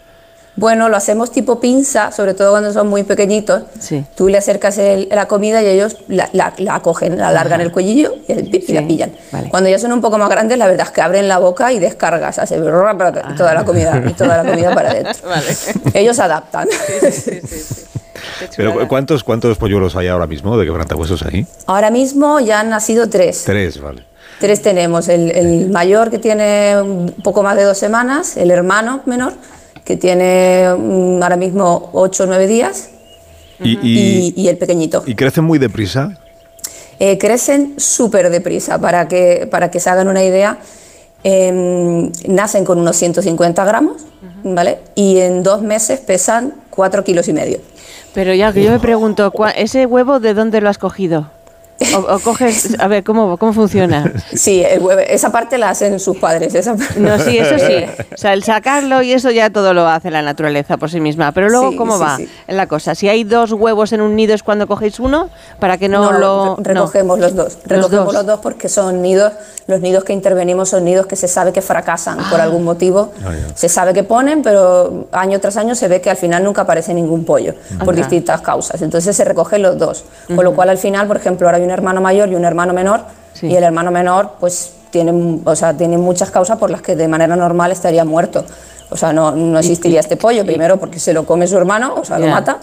Bueno, 0.59 0.89
lo 0.89 0.97
hacemos 0.97 1.31
tipo 1.31 1.61
pinza, 1.61 2.11
sobre 2.11 2.35
todo 2.35 2.51
cuando 2.51 2.73
son 2.73 2.89
muy 2.89 3.05
pequeñitos. 3.05 3.63
Sí. 3.79 4.05
Tú 4.17 4.27
le 4.29 4.39
acercas 4.39 4.77
la 5.09 5.29
comida 5.29 5.63
y 5.63 5.67
ellos 5.67 5.99
la, 6.09 6.29
la, 6.33 6.81
cogen, 6.81 7.17
la 7.17 7.29
alargan 7.29 7.61
el 7.61 7.71
cuellillo 7.71 8.17
y, 8.27 8.73
la 8.73 8.85
pillan. 8.85 9.13
Cuando 9.51 9.71
ya 9.71 9.79
son 9.79 9.93
un 9.93 10.01
poco 10.01 10.19
más 10.19 10.29
grandes, 10.29 10.59
la 10.59 10.67
verdad 10.67 10.89
es 10.89 10.93
que 10.93 11.01
abren 11.01 11.29
la 11.29 11.39
boca 11.39 11.73
y 11.73 11.79
descargas, 11.79 12.41
hace 12.41 12.59
toda 12.59 13.55
la 13.55 13.65
comida 13.65 14.03
y 14.05 14.13
toda 14.15 14.43
la 14.43 14.51
comida 14.51 14.75
para 14.75 14.91
adentro. 14.91 15.31
Ellos 15.95 16.19
adaptan. 16.19 16.67
Sí, 17.13 17.41
pero 18.57 18.89
¿cuántos, 18.89 19.25
¿cuántos 19.25 19.59
polluelos 19.59 19.97
hay 19.97 20.09
ahora 20.09 20.27
mismo 20.27 20.57
de 20.57 20.65
quebrantahuesos 20.65 21.23
ahí? 21.23 21.47
Ahora 21.67 21.91
mismo 21.91 22.41
ya 22.41 22.61
han 22.61 22.71
nacido 22.71 23.09
tres. 23.09 23.45
Tres, 23.45 23.81
vale. 23.81 24.05
Tres 24.39 24.63
tenemos. 24.63 25.09
El, 25.09 25.71
mayor 25.71 26.11
que 26.11 26.19
tiene 26.19 26.81
un 26.81 27.15
poco 27.23 27.43
más 27.43 27.57
de 27.57 27.65
dos 27.65 27.79
semanas, 27.79 28.37
el 28.37 28.51
hermano 28.51 29.03
menor 29.07 29.33
que 29.85 29.97
tiene 29.97 30.67
ahora 30.67 31.37
mismo 31.37 31.91
ocho 31.93 32.25
o 32.25 32.27
nueve 32.27 32.47
días 32.47 32.91
y, 33.61 34.47
el 34.49 34.59
pequeñito. 34.59 35.03
¿Y 35.07 35.15
crecen 35.15 35.45
muy 35.45 35.59
deprisa? 35.59 36.19
Eh, 37.01 37.19
crecen 37.19 37.75
súper 37.79 38.31
deprisa. 38.31 38.79
Para 38.79 39.09
que, 39.09 39.49
para 39.51 39.71
que 39.71 39.81
se 39.81 39.91
hagan 39.91 40.09
una 40.09 40.23
idea, 40.23 40.59
em, 41.25 42.13
nacen 42.29 42.65
con 42.65 42.79
unos 42.79 42.97
150 42.97 43.65
gramos, 43.65 44.03
¿vale? 44.45 44.79
Y 44.95 45.19
en 45.19 45.43
dos 45.43 45.63
meses 45.63 46.01
pesan 46.01 46.55
cuatro 46.79 47.03
kilos 47.03 47.27
y 47.27 47.33
medio. 47.33 47.59
Pero 48.15 48.33
ya 48.35 48.53
que 48.53 48.63
yo 48.63 48.71
me 48.71 48.79
pregunto, 48.79 49.33
¿ese 49.57 49.85
huevo 49.85 50.21
de 50.21 50.33
dónde 50.33 50.61
lo 50.61 50.69
has 50.69 50.79
cogido? 50.79 51.29
O, 51.97 52.19
coges, 52.19 52.79
a 52.79 52.89
ver, 52.89 53.05
¿cómo, 53.05 53.37
cómo 53.39 53.53
funciona? 53.53 54.13
Sí, 54.35 54.65
esa 55.09 55.31
parte 55.31 55.59
la 55.59 55.71
hacen 55.71 55.99
sus 56.01 56.17
padres. 56.17 56.55
No, 56.97 57.19
sí, 57.19 57.39
eso 57.39 57.59
sí. 57.59 57.85
O 58.15 58.21
sea, 58.21 58.33
el 58.33 58.43
sacarlo 58.43 59.03
y 59.03 59.13
eso 59.13 59.31
ya 59.31 59.51
todo 59.51 59.75
lo 59.75 59.87
hace 59.87 60.11
la 60.11 60.23
naturaleza 60.23 60.77
por 60.77 60.91
sí 60.91 61.01
misma. 61.01 61.33
Pero 61.33 61.49
luego, 61.49 61.77
¿cómo 61.77 61.99
va 61.99 62.19
la 62.47 62.67
cosa? 62.67 62.95
Si 62.95 63.09
hay 63.09 63.25
dos 63.25 63.53
huevos 63.53 63.93
en 63.93 64.01
un 64.01 64.17
nido 64.17 64.35
es 64.35 64.43
cuando 64.43 64.67
cogéis 64.67 64.99
uno, 64.99 65.31
para 65.61 65.79
que 65.79 65.89
no, 65.89 66.13
lo... 66.13 66.57
recogemos 66.57 67.19
los 67.19 67.35
dos. 67.35 67.59
Recogemos 67.65 68.13
los 68.13 68.27
dos. 68.27 68.41
porque 68.41 68.69
son 68.69 69.03
nidos, 69.03 69.33
los 69.67 69.81
nidos 69.81 70.05
que 70.05 70.13
intervenimos 70.13 70.71
son 70.71 70.85
nidos 70.85 71.07
que 71.07 71.17
se 71.17 71.29
sabe 71.29 71.53
que 71.53 71.63
fracasan 71.63 72.19
por 72.31 72.41
ah. 72.41 72.45
algún 72.45 72.65
motivo. 72.65 73.13
Ah, 73.25 73.33
se 73.55 73.69
sabe 73.69 73.93
que 73.93 74.05
ponen, 74.05 74.43
pero 74.43 75.09
año 75.13 75.41
tras 75.41 75.57
año 75.57 75.75
se 75.75 75.89
ve 75.89 76.01
que 76.01 76.11
al 76.11 76.17
final 76.17 76.43
nunca 76.43 76.63
aparece 76.63 76.95
ningún 76.95 77.25
pollo, 77.25 77.55
por 77.85 77.95
distintas 77.95 78.41
causas. 78.41 78.83
Entonces 78.83 79.17
se 79.17 79.25
recogen 79.25 79.63
los 79.63 79.79
dos. 79.79 80.05
Con 80.35 80.45
lo 80.45 80.55
cual 80.55 80.71
al 80.71 80.79
final, 80.79 81.07
por 81.07 81.17
ejemplo, 81.17 81.47
ahora 81.47 81.59
hay 81.59 81.65
un 81.65 81.71
hermano 81.79 82.01
mayor 82.01 82.29
y 82.29 82.35
un 82.35 82.45
hermano 82.45 82.73
menor, 82.73 83.01
y 83.41 83.55
el 83.55 83.65
hermano 83.65 83.91
menor 83.91 84.33
pues 84.41 84.73
tiene, 84.91 85.41
o 85.45 85.55
sea, 85.57 85.75
tiene 85.75 85.97
muchas 85.99 86.31
causas 86.31 86.59
por 86.59 86.71
las 86.71 86.83
que 86.83 86.97
de 86.97 87.09
manera 87.09 87.37
normal 87.37 87.73
estaría 87.73 88.05
muerto. 88.05 88.45
O 88.91 88.97
sea, 88.97 89.13
no, 89.13 89.33
no 89.33 89.59
existiría 89.59 90.01
este 90.01 90.17
pollo, 90.17 90.45
primero 90.47 90.79
porque 90.79 90.99
se 90.99 91.13
lo 91.13 91.25
come 91.27 91.47
su 91.47 91.57
hermano, 91.57 91.95
o 92.01 92.05
sea, 92.05 92.19
lo 92.19 92.27
mata. 92.27 92.59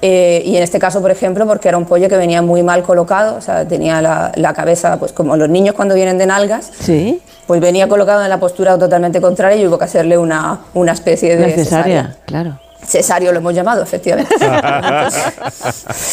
Eh, 0.00 0.42
y 0.44 0.56
en 0.56 0.62
este 0.62 0.78
caso, 0.78 1.00
por 1.00 1.10
ejemplo, 1.10 1.44
porque 1.46 1.68
era 1.68 1.76
un 1.76 1.84
pollo 1.84 2.08
que 2.08 2.16
venía 2.16 2.40
muy 2.40 2.62
mal 2.62 2.82
colocado, 2.84 3.34
o 3.36 3.40
sea, 3.40 3.66
tenía 3.66 4.00
la, 4.00 4.30
la 4.36 4.54
cabeza, 4.54 4.96
pues 4.98 5.10
como 5.12 5.36
los 5.36 5.48
niños 5.48 5.74
cuando 5.74 5.94
vienen 5.96 6.18
de 6.18 6.26
nalgas, 6.26 6.70
Sí. 6.80 7.20
pues 7.48 7.60
venía 7.60 7.88
colocado 7.88 8.22
en 8.22 8.28
la 8.28 8.38
postura 8.38 8.78
totalmente 8.78 9.20
contraria 9.20 9.60
y 9.60 9.66
hubo 9.66 9.76
que 9.76 9.86
hacerle 9.86 10.16
una, 10.16 10.60
una 10.74 10.92
especie 10.92 11.36
de 11.36 11.46
Necesaria, 11.48 12.16
claro. 12.26 12.60
Cesario 12.86 13.32
lo 13.32 13.38
hemos 13.38 13.54
llamado, 13.54 13.82
efectivamente. 13.82 14.34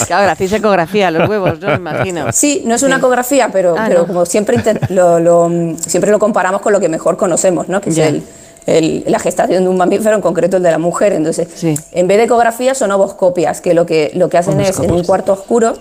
Claro, 0.07 0.21
ahora 0.21 0.31
hacéis 0.33 0.51
ecografía, 0.53 1.11
los 1.11 1.29
huevos, 1.29 1.59
¿no? 1.59 1.67
Me 1.67 1.75
imagino. 1.75 2.31
Sí, 2.31 2.63
no 2.65 2.75
es 2.75 2.83
una 2.83 2.97
ecografía, 2.97 3.49
pero, 3.51 3.75
Ah, 3.77 3.85
pero 3.87 4.01
no. 4.01 4.07
como 4.07 4.25
siempre, 4.25 4.57
lo, 4.89 5.19
lo, 5.19 5.49
siempre 5.85 6.11
lo 6.11 6.19
comparamos 6.19 6.61
con 6.61 6.73
lo 6.73 6.79
que 6.79 6.89
mejor 6.89 7.17
conocemos, 7.17 7.67
¿no? 7.69 7.81
que 7.81 7.89
es 7.91 7.97
el- 7.97 9.03
la 9.07 9.19
gestación 9.19 9.63
de 9.63 9.69
un 9.69 9.77
mamífero, 9.77 10.15
en 10.15 10.21
concreto 10.21 10.57
el 10.57 10.63
de 10.63 10.71
la 10.71 10.79
mujer. 10.79 11.13
Entonces, 11.13 11.47
en 11.91 12.07
vez 12.07 12.17
de 12.17 12.23
ecografía 12.23 12.73
son 12.73 12.91
ovoscopias, 12.91 13.61
que 13.61 13.73
lo 13.75 13.85
que, 13.85 14.11
lo 14.15 14.27
que 14.29 14.37
hacen 14.39 14.59
es 14.59 14.79
en 14.79 14.91
un 14.91 15.03
cuarto 15.03 15.33
oscuro, 15.33 15.73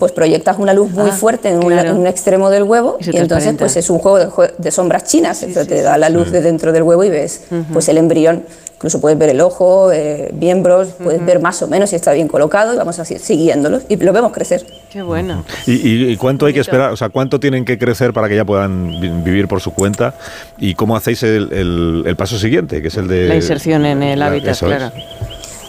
pues 0.00 0.10
proyectas 0.10 0.56
una 0.58 0.72
luz 0.74 0.90
muy 0.90 1.10
Ah, 1.10 1.12
fuerte 1.12 1.50
en, 1.50 1.58
una- 1.62 1.76
claro. 1.82 1.90
en 1.90 1.98
un 1.98 2.06
extremo 2.08 2.50
del 2.50 2.64
huevo 2.64 2.96
Y 3.00 3.16
entonces 3.16 3.54
pues 3.56 3.76
es 3.76 3.88
un 3.90 3.98
juego 4.00 4.18
de, 4.18 4.52
de 4.58 4.70
sombras 4.72 5.04
chinas, 5.04 5.42
entonces 5.44 5.68
te 5.68 5.82
da 5.82 5.96
la 5.98 6.08
luz 6.08 6.32
de 6.32 6.40
dentro 6.40 6.72
del 6.72 6.82
huevo 6.82 7.04
y 7.04 7.10
ves 7.10 7.42
pues 7.72 7.88
el 7.88 7.98
embrión. 7.98 8.44
Incluso 8.76 8.98
puedes 8.98 9.18
ver 9.18 9.28
el 9.28 9.42
ojo, 9.42 9.92
eh, 9.92 10.30
miembros, 10.32 10.88
puedes 11.04 11.22
ver 11.26 11.38
más 11.38 11.60
o 11.60 11.68
menos 11.68 11.90
si 11.90 11.96
está 11.96 12.14
bien 12.14 12.28
colocado 12.28 12.72
y 12.72 12.78
vamos 12.78 12.98
así 12.98 13.18
siguiéndolo 13.18 13.82
y 13.90 13.96
lo 13.96 14.10
vemos 14.14 14.32
crecer. 14.32 14.64
Qué 14.90 15.02
bueno. 15.02 15.44
¿Y, 15.66 15.72
y- 15.86 16.10
y 16.12 16.16
cuánto 16.16 16.46
hay 16.46 16.54
que 16.54 16.60
esperar? 16.60 16.90
O 16.90 16.96
sea, 16.96 17.10
¿cuánto 17.10 17.38
tienen 17.38 17.66
que 17.66 17.78
crecer 17.78 18.14
para 18.14 18.26
que 18.26 18.36
ya 18.36 18.46
puedan 18.46 18.98
vi- 18.98 19.10
vivir 19.22 19.48
por 19.48 19.60
su 19.60 19.74
cuenta? 19.74 20.14
¿Y 20.56 20.72
cómo 20.76 20.96
hacéis 20.96 21.22
el, 21.24 21.52
el- 21.52 22.04
el 22.06 22.16
paso 22.16 22.38
siguiente, 22.38 22.80
que 22.80 22.88
es 22.88 22.96
el 22.96 23.06
de... 23.06 23.28
La 23.28 23.34
inserción 23.34 23.84
en 23.84 24.02
el 24.02 24.18
La- 24.18 24.28
hábitat, 24.28 24.58
claro. 24.58 24.90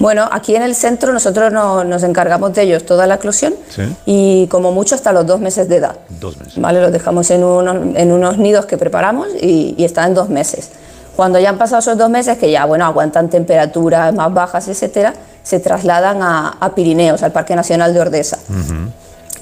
Bueno, 0.01 0.27
aquí 0.31 0.55
en 0.55 0.63
el 0.63 0.73
centro 0.75 1.13
nosotros 1.13 1.51
no- 1.53 1.83
nos 1.83 2.01
encargamos 2.03 2.53
de 2.53 2.63
ellos 2.63 2.85
toda 2.85 3.05
la 3.07 3.15
eclosión 3.15 3.53
Sí, 3.69 3.83
y 4.05 4.47
como 4.47 4.71
mucho 4.71 4.95
hasta 4.95 5.11
los 5.13 5.25
dos 5.27 5.39
meses 5.39 5.69
de 5.69 5.75
edad. 5.77 5.95
dos 6.09 6.37
meses. 6.37 6.59
¿vale? 6.59 6.81
Los 6.81 6.91
dejamos 6.91 7.29
en 7.29 7.43
unos, 7.43 7.75
en 7.95 8.11
unos 8.11 8.37
nidos 8.37 8.65
que 8.65 8.77
preparamos 8.77 9.27
y, 9.39 9.75
y 9.77 9.85
están 9.85 10.13
dos 10.13 10.29
meses. 10.29 10.69
Cuando 11.15 11.37
ya 11.39 11.49
han 11.49 11.57
pasado 11.57 11.79
esos 11.79 11.97
dos 11.97 12.09
meses, 12.09 12.37
que 12.37 12.49
ya 12.49 12.65
bueno, 12.65 12.85
aguantan 12.85 13.29
temperaturas 13.29 14.13
más 14.13 14.33
bajas, 14.33 14.67
etcétera, 14.67 15.13
se 15.43 15.59
trasladan 15.59 16.21
a, 16.23 16.57
a 16.59 16.73
Pirineos, 16.73 17.21
al 17.21 17.31
Parque 17.31 17.55
Nacional 17.55 17.93
de 17.93 17.99
Ordesa. 17.99 18.37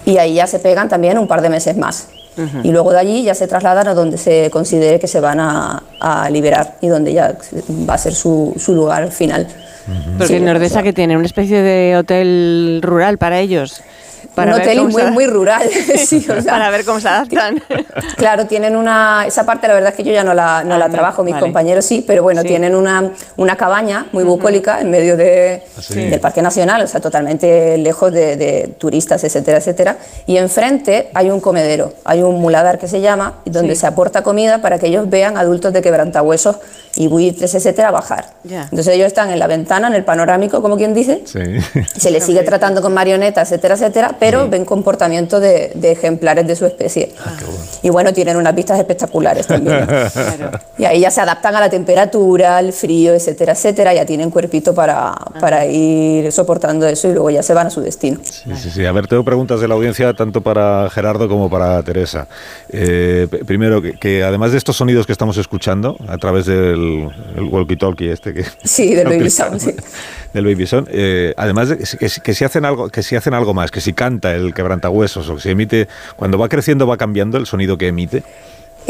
Y 0.06 0.18
ahí 0.18 0.34
ya 0.36 0.48
se 0.48 0.60
pegan 0.60 0.90
también 0.90 1.18
un 1.18 1.28
par 1.28 1.42
de 1.42 1.50
meses 1.50 1.78
más. 1.78 2.08
Y 2.64 2.72
luego 2.72 2.92
de 2.92 3.00
allí 3.00 3.24
ya 3.24 3.36
se 3.36 3.48
trasladan 3.48 3.88
a 3.90 3.94
donde 3.94 4.18
se 4.18 4.50
considere 4.50 4.98
que 4.98 5.08
se 5.08 5.20
van 5.20 5.42
a, 5.42 5.84
a 6.00 6.30
liberar 6.30 6.78
y 6.80 6.88
donde 6.88 7.12
ya 7.14 7.36
va 7.88 7.96
a 7.96 7.98
ser 7.98 8.14
su, 8.16 8.54
su 8.58 8.74
lugar 8.74 9.12
final. 9.12 9.46
Porque 10.18 10.28
Sí, 10.28 10.36
en 10.36 10.46
Nordesa 10.46 10.84
que 10.84 10.94
tiene 10.94 11.16
una 11.18 11.26
especie 11.26 11.62
de 11.62 11.98
hotel 11.98 12.80
rural 12.84 13.18
para 13.18 13.40
ellos. 13.40 13.82
Para 14.40 14.52
un 14.52 14.58
ver 14.60 14.68
hotel 14.68 14.78
cómo 14.80 14.90
muy, 14.90 15.12
muy 15.12 15.28
rural. 15.28 15.70
sí, 15.98 16.26
o 16.30 16.42
sea, 16.42 16.54
para 16.54 16.70
ver 16.70 16.86
cómo 16.86 17.00
se 17.00 17.08
adaptan. 17.08 17.62
Claro, 18.18 18.46
tienen 18.48 18.76
una. 18.76 19.26
Esa 19.28 19.46
parte, 19.46 19.68
la 19.68 19.74
verdad 19.74 19.90
es 19.92 19.96
que 19.96 20.04
yo 20.04 20.12
ya 20.12 20.24
no 20.24 20.34
la, 20.34 20.64
no 20.64 20.76
Ah, 20.76 20.78
la 20.78 20.90
trabajo, 20.90 21.24
mis 21.24 21.34
vale. 21.34 21.46
compañeros 21.46 21.86
sí, 21.86 22.04
pero 22.06 22.22
bueno, 22.24 22.42
Sí. 22.42 22.48
tienen 22.50 22.76
una, 22.76 23.12
una 23.38 23.56
cabaña 23.56 24.08
muy 24.12 24.24
bucólica 24.24 24.82
en 24.82 24.90
medio 24.90 25.16
de, 25.18 25.64
sí. 25.80 25.96
del 25.96 26.20
Parque 26.20 26.42
Nacional, 26.42 26.82
o 26.84 26.88
sea, 26.88 27.00
totalmente 27.00 27.78
lejos 27.78 28.12
de, 28.12 28.36
de 28.38 28.76
turistas, 28.78 29.24
etcétera, 29.24 29.58
etcétera. 29.60 29.98
Y 30.26 30.38
enfrente 30.38 31.10
hay 31.14 31.30
un 31.30 31.40
comedero, 31.40 31.94
hay 32.06 32.22
un 32.22 32.40
muladar 32.42 32.78
que 32.80 32.88
se 32.88 33.00
llama, 33.02 33.36
donde 33.46 33.76
Sí. 33.76 33.82
se 33.82 33.88
aporta 33.88 34.22
comida 34.22 34.62
para 34.62 34.78
que 34.80 34.88
ellos 34.88 35.10
vean 35.10 35.38
adultos 35.38 35.72
de 35.74 35.82
quebrantahuesos 35.82 36.58
y 36.96 37.08
buitres, 37.08 37.54
etcétera, 37.56 37.92
bajar. 37.92 38.26
Ya. 38.44 38.64
Entonces 38.64 38.90
ellos 38.90 39.08
están 39.08 39.30
en 39.32 39.40
la 39.40 39.48
ventana, 39.48 39.88
en 39.88 39.94
el 39.94 40.04
panorámico, 40.04 40.62
como 40.62 40.76
quien 40.78 40.94
dice, 40.94 41.22
Sí. 41.26 41.40
se 41.98 42.12
les 42.12 42.24
sigue 42.26 42.44
tratando 42.44 42.82
con 42.82 42.94
marionetas, 42.94 43.50
etcétera, 43.52 43.76
etcétera, 43.76 44.16
pero 44.20 44.29
ven 44.50 44.66
comportamiento 44.66 45.40
de, 45.40 45.72
de 45.76 45.92
ejemplares 45.92 46.46
de 46.48 46.56
su 46.56 46.66
especie. 46.66 47.12
Y 47.84 47.90
bueno, 47.90 48.14
tienen 48.14 48.38
unas 48.38 48.56
vistas 48.56 48.80
espectaculares 48.80 49.48
también. 49.48 49.86
Y 50.78 50.86
ahí 50.86 51.02
ya 51.02 51.12
se 51.12 51.20
adaptan 51.20 51.56
a 51.56 51.60
la 51.60 51.70
temperatura, 51.70 52.56
al 52.58 52.72
frío, 52.72 53.14
etcétera, 53.14 53.52
etcétera, 53.52 53.94
ya 53.94 54.06
tienen 54.06 54.30
cuerpito 54.32 54.74
para, 54.74 55.14
para 55.42 55.66
ir 55.66 56.32
soportando 56.32 56.88
eso 56.88 57.10
y 57.10 57.14
luego 57.14 57.30
ya 57.30 57.44
se 57.44 57.54
van 57.54 57.68
a 57.68 57.70
su 57.70 57.82
destino. 57.82 58.20
Sí, 58.24 58.50
sí, 58.56 58.70
sí. 58.70 58.86
A 58.86 58.92
ver, 58.94 59.08
tengo 59.08 59.24
preguntas 59.26 59.60
de 59.60 59.68
la 59.68 59.74
audiencia 59.76 60.14
tanto 60.14 60.40
para 60.42 60.90
Gerardo 60.90 61.28
como 61.28 61.50
para 61.50 61.84
Teresa. 61.84 62.28
Eh, 62.70 63.28
primero, 63.46 63.82
que, 63.82 63.94
que 63.94 64.24
además 64.24 64.52
de 64.54 64.58
estos 64.58 64.78
sonidos 64.78 65.06
que 65.06 65.12
estamos 65.12 65.36
escuchando 65.38 65.98
a 66.08 66.18
través 66.18 66.46
del 66.46 67.10
el 67.36 67.44
walkie-talkie 67.52 68.10
este 68.12 68.34
que 68.34 68.46
Sí, 68.64 68.94
del 68.96 69.08
Baby 69.10 69.30
Sound, 69.30 69.60
sí. 69.60 69.76
del 70.34 70.46
Baby 70.46 70.66
Sound, 70.68 70.88
eh, 70.92 71.34
además 71.36 71.70
de 71.70 71.78
que, 71.78 71.86
si- 71.86 71.98
que, 71.98 72.08
si- 72.10 72.22
que 72.22 72.34
si 72.34 72.46
hacen 72.46 72.64
algo 72.64 72.88
que 72.90 73.04
si 73.04 73.16
hacen 73.18 73.34
algo 73.34 73.54
más, 73.54 73.70
que 73.72 73.82
si 73.82 73.92
el 74.36 74.54
quebrantahuesos 74.54 75.30
o 75.30 75.38
que 75.38 75.52
emite 75.52 75.88
cuando 76.16 76.38
va 76.38 76.50
creciendo 76.50 76.88
va 76.88 76.98
cambiando 76.98 77.38
el 77.38 77.46
sonido 77.46 77.78
que 77.78 77.88
emite. 77.88 78.24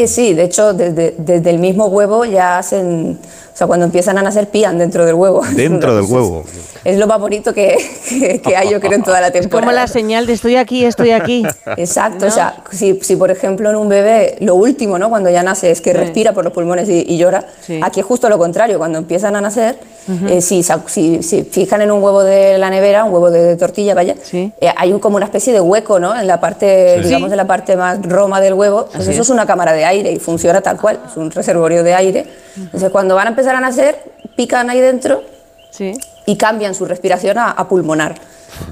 Eh, 0.03 0.07
sí, 0.07 0.33
de 0.33 0.43
hecho, 0.43 0.73
desde, 0.73 1.13
desde 1.17 1.49
el 1.49 1.59
mismo 1.59 1.87
huevo 1.87 2.23
ya 2.25 2.57
hacen, 2.57 3.19
o 3.53 3.57
sea, 3.57 3.67
cuando 3.67 3.85
empiezan 3.85 4.17
a 4.17 4.21
nacer 4.21 4.47
pían 4.47 4.77
dentro 4.77 5.05
del 5.05 5.15
huevo. 5.15 5.41
Dentro 5.55 5.95
del 5.95 6.05
huevo. 6.05 6.43
Es 6.85 6.97
lo 6.97 7.07
más 7.07 7.19
bonito 7.19 7.53
que, 7.53 7.75
que, 8.07 8.39
que 8.41 8.55
hay, 8.55 8.69
yo 8.71 8.79
creo, 8.79 8.93
en 8.93 9.03
toda 9.03 9.19
la 9.19 9.31
temporada. 9.31 9.59
Como 9.65 9.71
la 9.75 9.87
señal 9.87 10.25
de 10.25 10.31
estoy 10.33 10.55
aquí, 10.55 10.85
estoy 10.85 11.11
aquí. 11.11 11.43
Exacto, 11.75 12.27
o 12.27 12.31
sea, 12.31 12.63
si, 12.71 12.97
si 13.01 13.17
por 13.17 13.29
ejemplo 13.31 13.69
en 13.69 13.75
un 13.75 13.89
bebé 13.89 14.37
lo 14.39 14.55
último, 14.55 14.97
¿no? 14.97 15.09
Cuando 15.09 15.29
ya 15.29 15.43
nace 15.43 15.71
es 15.71 15.81
que 15.81 15.91
Sí. 15.91 15.97
respira 15.97 16.31
por 16.31 16.45
los 16.45 16.53
pulmones 16.53 16.87
y, 16.87 17.03
y 17.05 17.17
llora, 17.17 17.45
Sí. 17.65 17.81
aquí 17.83 17.99
es 17.99 18.05
justo 18.05 18.29
lo 18.29 18.37
contrario, 18.37 18.77
cuando 18.77 18.97
empiezan 18.99 19.35
a 19.35 19.41
nacer, 19.41 19.77
Ujú. 20.07 20.27
eh, 20.29 20.41
si, 20.41 20.63
si, 20.87 21.21
si 21.21 21.43
fijan 21.43 21.81
en 21.81 21.91
un 21.91 22.01
huevo 22.01 22.23
de 22.23 22.57
la 22.57 22.69
nevera, 22.69 23.03
un 23.03 23.11
huevo 23.13 23.29
de 23.29 23.57
tortilla, 23.57 23.93
vaya, 23.93 24.15
eh, 24.31 24.51
hay 24.77 24.93
un, 24.93 24.99
como 24.99 25.17
una 25.17 25.25
especie 25.25 25.51
de 25.51 25.59
hueco, 25.59 25.99
¿no? 25.99 26.17
En 26.17 26.27
la 26.27 26.39
parte, 26.39 26.99
Sí. 27.01 27.07
digamos, 27.09 27.29
en 27.31 27.37
la 27.37 27.45
parte 27.47 27.75
más 27.75 28.01
roma 28.03 28.39
del 28.39 28.53
huevo, 28.53 28.85
pues 28.85 29.01
Así 29.01 29.11
eso 29.11 29.21
es. 29.23 29.27
es 29.27 29.29
una 29.31 29.45
cámara 29.45 29.73
de 29.73 29.83
aire 29.83 29.88
y 29.95 30.19
funciona 30.19 30.61
tal 30.61 30.79
cual, 30.79 30.99
es 31.09 31.17
un 31.17 31.31
reservorio 31.31 31.83
de 31.83 31.93
aire. 31.93 32.25
Entonces 32.57 32.89
cuando 32.89 33.15
van 33.15 33.27
a 33.27 33.29
empezar 33.31 33.55
a 33.55 33.59
nacer, 33.59 33.97
pican 34.35 34.69
ahí 34.69 34.79
dentro 34.79 35.23
Sí. 35.71 35.93
y 36.25 36.35
cambian 36.35 36.73
su 36.75 36.85
respiración 36.85 37.37
a, 37.37 37.51
a 37.51 37.67
pulmonar 37.67 38.15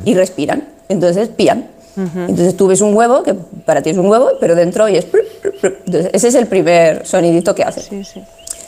y 0.05 0.13
respiran. 0.15 0.63
Entonces 0.89 1.29
pían. 1.29 1.67
Entonces 1.95 2.55
tú 2.55 2.67
ves 2.67 2.81
un 2.81 2.93
huevo, 2.95 3.23
que 3.23 3.33
para 3.65 3.81
ti 3.81 3.89
es 3.89 3.97
un 3.97 4.05
huevo, 4.07 4.29
pero 4.39 4.53
dentro 4.55 4.87
y 4.87 4.97
es... 4.97 5.07
Entonces, 5.63 6.11
ese 6.13 6.27
es 6.27 6.35
el 6.35 6.45
primer 6.45 7.05
sonidito 7.07 7.55
que 7.55 7.63
hace. 7.63 8.03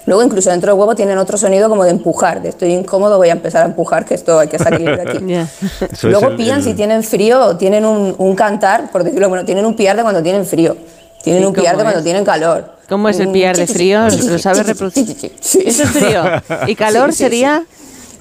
Luego 0.08 0.24
incluso 0.24 0.50
dentro 0.50 0.72
del 0.72 0.80
huevo 0.80 0.96
tienen 0.96 1.18
otro 1.20 1.38
sonido 1.38 1.70
como 1.70 1.84
de 1.84 1.92
empujar, 1.92 2.42
de 2.42 2.50
estoy 2.50 2.72
incómodo, 2.74 3.18
voy 3.18 3.30
a 3.30 3.34
empezar 3.34 3.62
a 3.62 3.66
empujar, 3.66 4.06
que 4.06 4.16
esto 4.16 4.40
hay 4.40 4.48
que 4.48 4.58
salir 4.58 4.96
de 4.96 5.02
aquí. 5.04 5.20
Luego 6.08 6.30
el- 6.30 6.36
pían 6.38 6.58
el- 6.60 6.64
si 6.64 6.74
tienen 6.74 7.04
frío 7.04 7.40
o 7.46 7.58
tienen 7.58 7.86
un, 7.86 8.16
un 8.18 8.36
cantar, 8.36 8.90
por 8.92 9.04
decirlo 9.04 9.30
bueno, 9.30 9.46
tienen 9.46 9.66
un 9.66 9.76
piar 9.76 9.96
de 9.96 10.02
cuando 10.02 10.24
tienen 10.24 10.46
frío, 10.46 10.76
tienen 11.24 11.44
¿Y 11.44 11.46
un 11.46 11.54
piar 11.54 11.76
de 11.78 11.84
cuando 11.84 12.00
es? 12.00 12.04
tienen 12.04 12.26
calor. 12.26 12.74
¿Cómo 12.88 13.08
es 13.10 13.20
el 13.20 13.28
Un 13.28 13.34
piar 13.34 13.56
de 13.56 13.68
frío? 13.68 14.08
¿Lo 14.10 14.40
sabes 14.40 14.66
reproducir? 14.66 15.16
Eso 15.42 15.84
es 15.84 15.90
frío. 15.90 16.24
¿Y 16.68 16.76
calor 16.76 17.14
sería? 17.14 17.64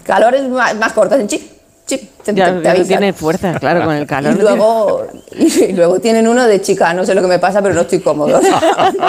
Calor 0.04 0.34
es 0.34 0.48
más, 0.48 0.74
más 0.76 0.92
corto, 0.92 1.14
hacen 1.14 1.28
chi, 1.28 1.50
chi, 1.88 1.96
te- 2.22 2.34
Ya, 2.34 2.52
te- 2.54 2.60
te 2.60 2.78
ya 2.78 2.84
tiene 2.84 3.12
fuerza, 3.12 3.54
claro, 3.58 3.84
con 3.84 3.94
el 3.94 4.06
calor. 4.12 4.34
Y 4.36 4.40
luego, 4.40 5.06
y 5.36 5.72
luego 5.72 5.98
tienen 5.98 6.28
uno 6.28 6.46
de 6.46 6.60
chica, 6.60 6.92
no 6.94 7.04
sé 7.04 7.14
lo 7.14 7.22
que 7.22 7.26
me 7.26 7.38
pasa, 7.40 7.60
pero 7.62 7.74
no 7.74 7.80
estoy 7.80 7.98
cómodo. 8.00 8.40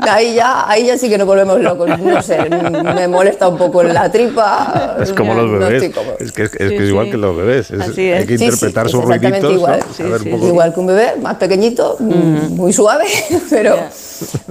ahí, 0.00 0.34
ya, 0.34 0.68
ahí 0.68 0.86
ya 0.86 0.96
sí 0.98 1.08
que 1.08 1.18
nos 1.18 1.26
volvemos 1.26 1.60
locos. 1.60 1.88
No 1.98 2.22
sé, 2.22 2.38
me 2.48 3.08
molesta 3.08 3.48
un 3.48 3.58
poco 3.58 3.82
la 3.82 4.10
tripa. 4.10 4.96
Es 5.00 5.12
como 5.12 5.34
los 5.34 5.50
no 5.50 5.58
bebés. 5.58 5.82
estoy 5.82 5.90
cómodo. 6.02 6.16
es 6.20 6.32
que 6.32 6.42
es, 6.44 6.52
es 6.54 6.68
Sí, 6.70 6.76
que 6.76 6.82
es 6.84 6.88
igual 6.88 7.06
sí. 7.06 7.10
que 7.10 7.16
los 7.18 7.36
bebés. 7.36 7.70
Es- 7.70 7.80
Así 7.80 8.12
Hay 8.12 8.26
que 8.26 8.38
Sí, 8.38 8.38
sí, 8.38 8.44
interpretar 8.44 8.88
sus 8.88 9.04
ruiditos. 9.04 9.52
igual. 9.52 9.80
¿no? 9.98 10.04
Un 10.16 10.30
poco- 10.30 10.46
Igual 10.46 10.74
que 10.74 10.80
un 10.80 10.86
bebé, 10.86 11.12
más 11.20 11.36
pequeñito, 11.36 11.96
muy 12.00 12.72
suave, 12.72 13.04
pero, 13.50 13.76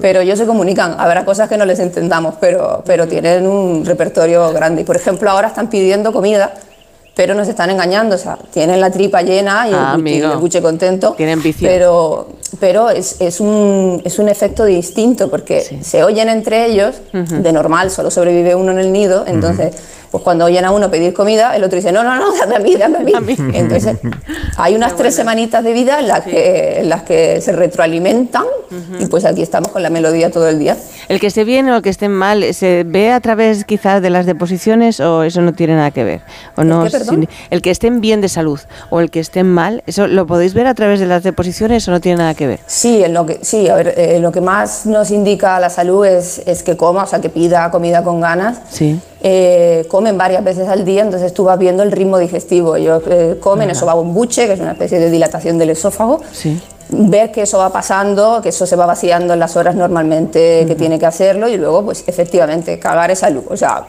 pero 0.02 0.20
ellos 0.22 0.38
se 0.38 0.46
comunican. 0.46 0.96
Habrá 1.00 1.26
cosas 1.26 1.48
que 1.50 1.58
no 1.58 1.66
les 1.66 1.80
entendamos, 1.80 2.36
pero, 2.40 2.84
pero 2.86 3.08
tienen 3.08 3.48
un 3.48 3.86
repertorio 3.86 4.52
grande. 4.52 4.82
Y 4.82 4.86
por 4.86 4.96
ejemplo, 4.96 5.30
ahora 5.30 5.48
están 5.48 5.70
pidiendo 5.70 6.12
comida, 6.12 6.54
pero 7.16 7.34
nos 7.36 7.48
están 7.48 7.70
engañando. 7.70 8.16
O 8.16 8.20
sea, 8.20 8.38
tienen 8.54 8.80
la 8.82 8.90
tripa 8.92 9.22
llena 9.22 9.68
y, 9.68 9.74
Ah, 9.74 9.94
el, 9.96 10.02
buche, 10.02 10.12
amigo. 10.14 10.32
el 10.34 10.38
buche 10.40 10.62
contento. 10.62 11.14
Tienen 11.14 11.42
vicio. 11.42 11.68
Pero, 11.68 12.28
pero 12.60 12.90
es, 12.90 13.18
es, 13.20 13.40
un, 13.40 14.02
es 14.06 14.20
un 14.20 14.28
efecto 14.30 14.66
distinto 14.66 15.30
porque 15.30 15.80
se 15.82 16.04
oyen 16.04 16.30
entre 16.30 16.66
ellos. 16.66 16.96
De 17.14 17.52
normal, 17.54 17.92
solo 17.92 18.12
sobrevive 18.12 18.56
uno 18.56 18.72
en 18.72 18.80
el 18.80 18.92
nido. 18.92 19.24
Entonces. 19.28 19.74
Pues 20.12 20.26
cuando 20.26 20.44
oyen 20.44 20.66
a 20.66 20.72
uno 20.72 20.92
pedir 20.92 21.14
comida, 21.14 21.56
el 21.56 21.64
otro 21.64 21.78
dice, 21.78 21.94
no, 21.94 22.04
no, 22.04 22.14
no, 22.18 22.36
dame 22.38 22.58
a 22.58 22.60
mí, 22.60 22.76
dame 22.76 22.98
a 22.98 23.22
mí. 23.22 23.34
Entonces, 23.54 23.96
hay 24.58 24.76
unas 24.76 24.98
tres 24.98 25.16
semanitas 25.16 25.64
de 25.64 25.72
vida 25.72 26.02
en 26.02 26.10
las, 26.10 26.26
que, 26.26 26.80
en 26.82 26.90
las 26.90 27.04
que 27.04 27.40
se 27.40 27.54
retroalimentan 27.54 28.44
y 29.00 29.06
pues 29.06 29.24
aquí 29.24 29.42
estamos 29.42 29.70
con 29.70 29.82
la 29.84 29.90
melodía 29.90 30.30
todo 30.30 30.50
el 30.50 30.60
día. 30.60 30.76
¿El 31.08 31.22
que 31.22 31.28
esté 31.28 31.46
bien 31.46 31.70
o 31.70 31.78
el 31.78 31.82
que 31.82 31.90
esté 31.90 32.10
mal 32.10 32.54
se 32.54 32.84
ve 32.86 33.12
a 33.14 33.22
través 33.22 33.64
quizás 33.64 34.02
de 34.02 34.10
las 34.10 34.26
deposiciones 34.26 35.00
o 35.00 35.24
eso 35.24 35.40
no 35.42 35.54
tiene 35.54 35.76
nada 35.76 35.92
que 35.92 36.04
ver? 36.04 36.22
¿O 36.58 36.66
no, 36.66 36.84
qué, 36.84 36.90
perdón? 36.90 37.16
sin- 37.22 37.30
el 37.50 37.62
que 37.62 37.72
estén 37.72 38.02
bien 38.02 38.20
de 38.20 38.28
salud 38.28 38.60
o 38.90 39.00
el 39.00 39.12
que 39.12 39.22
estén 39.22 39.48
mal, 39.48 39.82
¿eso 39.88 40.08
lo 40.08 40.28
podéis 40.28 40.54
ver 40.54 40.68
a 40.68 40.74
través 40.74 41.00
de 41.00 41.06
las 41.06 41.24
deposiciones 41.24 41.88
o 41.88 41.92
no 41.92 42.02
tiene 42.02 42.18
nada 42.18 42.34
que 42.34 42.41
ver? 42.41 42.41
Sí, 42.66 43.04
en 43.04 43.14
lo 43.14 43.26
que, 43.26 43.40
sí 43.42 43.70
a 43.70 43.76
ver, 43.76 43.94
eh, 43.98 44.20
lo 44.20 44.32
que 44.32 44.42
más 44.42 44.86
nos 44.86 45.12
indica 45.12 45.60
la 45.60 45.70
salud 45.70 46.06
es, 46.06 46.42
es 46.46 46.64
que 46.64 46.78
coma, 46.78 47.04
o 47.04 47.08
sea, 47.08 47.20
que 47.20 47.30
pida 47.30 47.70
comida 47.72 48.04
con 48.04 48.22
ganas. 48.22 48.60
Sí. 48.70 49.00
eh, 49.24 49.86
comen 49.88 50.18
varias 50.18 50.44
veces 50.44 50.68
al 50.68 50.84
día, 50.84 51.04
entonces 51.04 51.34
tú 51.34 51.44
vas 51.44 51.60
viendo 51.60 51.84
el 51.84 51.92
ritmo 51.92 52.18
digestivo. 52.18 52.76
Ellos 52.76 53.04
eh, 53.08 53.38
comen 53.40 53.70
eso 53.70 53.86
va 53.86 53.92
a 53.92 53.96
un 53.96 54.14
buche, 54.14 54.48
que 54.48 54.54
es 54.54 54.60
una 54.60 54.72
especie 54.72 55.00
de 55.00 55.12
dilatación 55.12 55.58
del 55.58 55.70
esófago. 55.70 56.22
Ver 56.94 57.32
que 57.32 57.44
eso 57.44 57.58
va 57.58 57.70
pasando, 57.70 58.42
que 58.42 58.50
eso 58.50 58.66
se 58.66 58.76
va 58.76 58.86
vaciando 58.86 59.34
en 59.34 59.40
las 59.40 59.56
horas 59.56 59.76
normalmente 59.76 60.66
que 60.68 60.76
tiene 60.76 61.00
que 61.00 61.06
hacerlo 61.06 61.48
y 61.48 61.56
luego, 61.56 61.86
pues 61.86 62.04
efectivamente, 62.06 62.80
cagar 62.80 63.12
es 63.12 63.20
salud. 63.20 63.44
O 63.50 63.56
sea, 63.56 63.86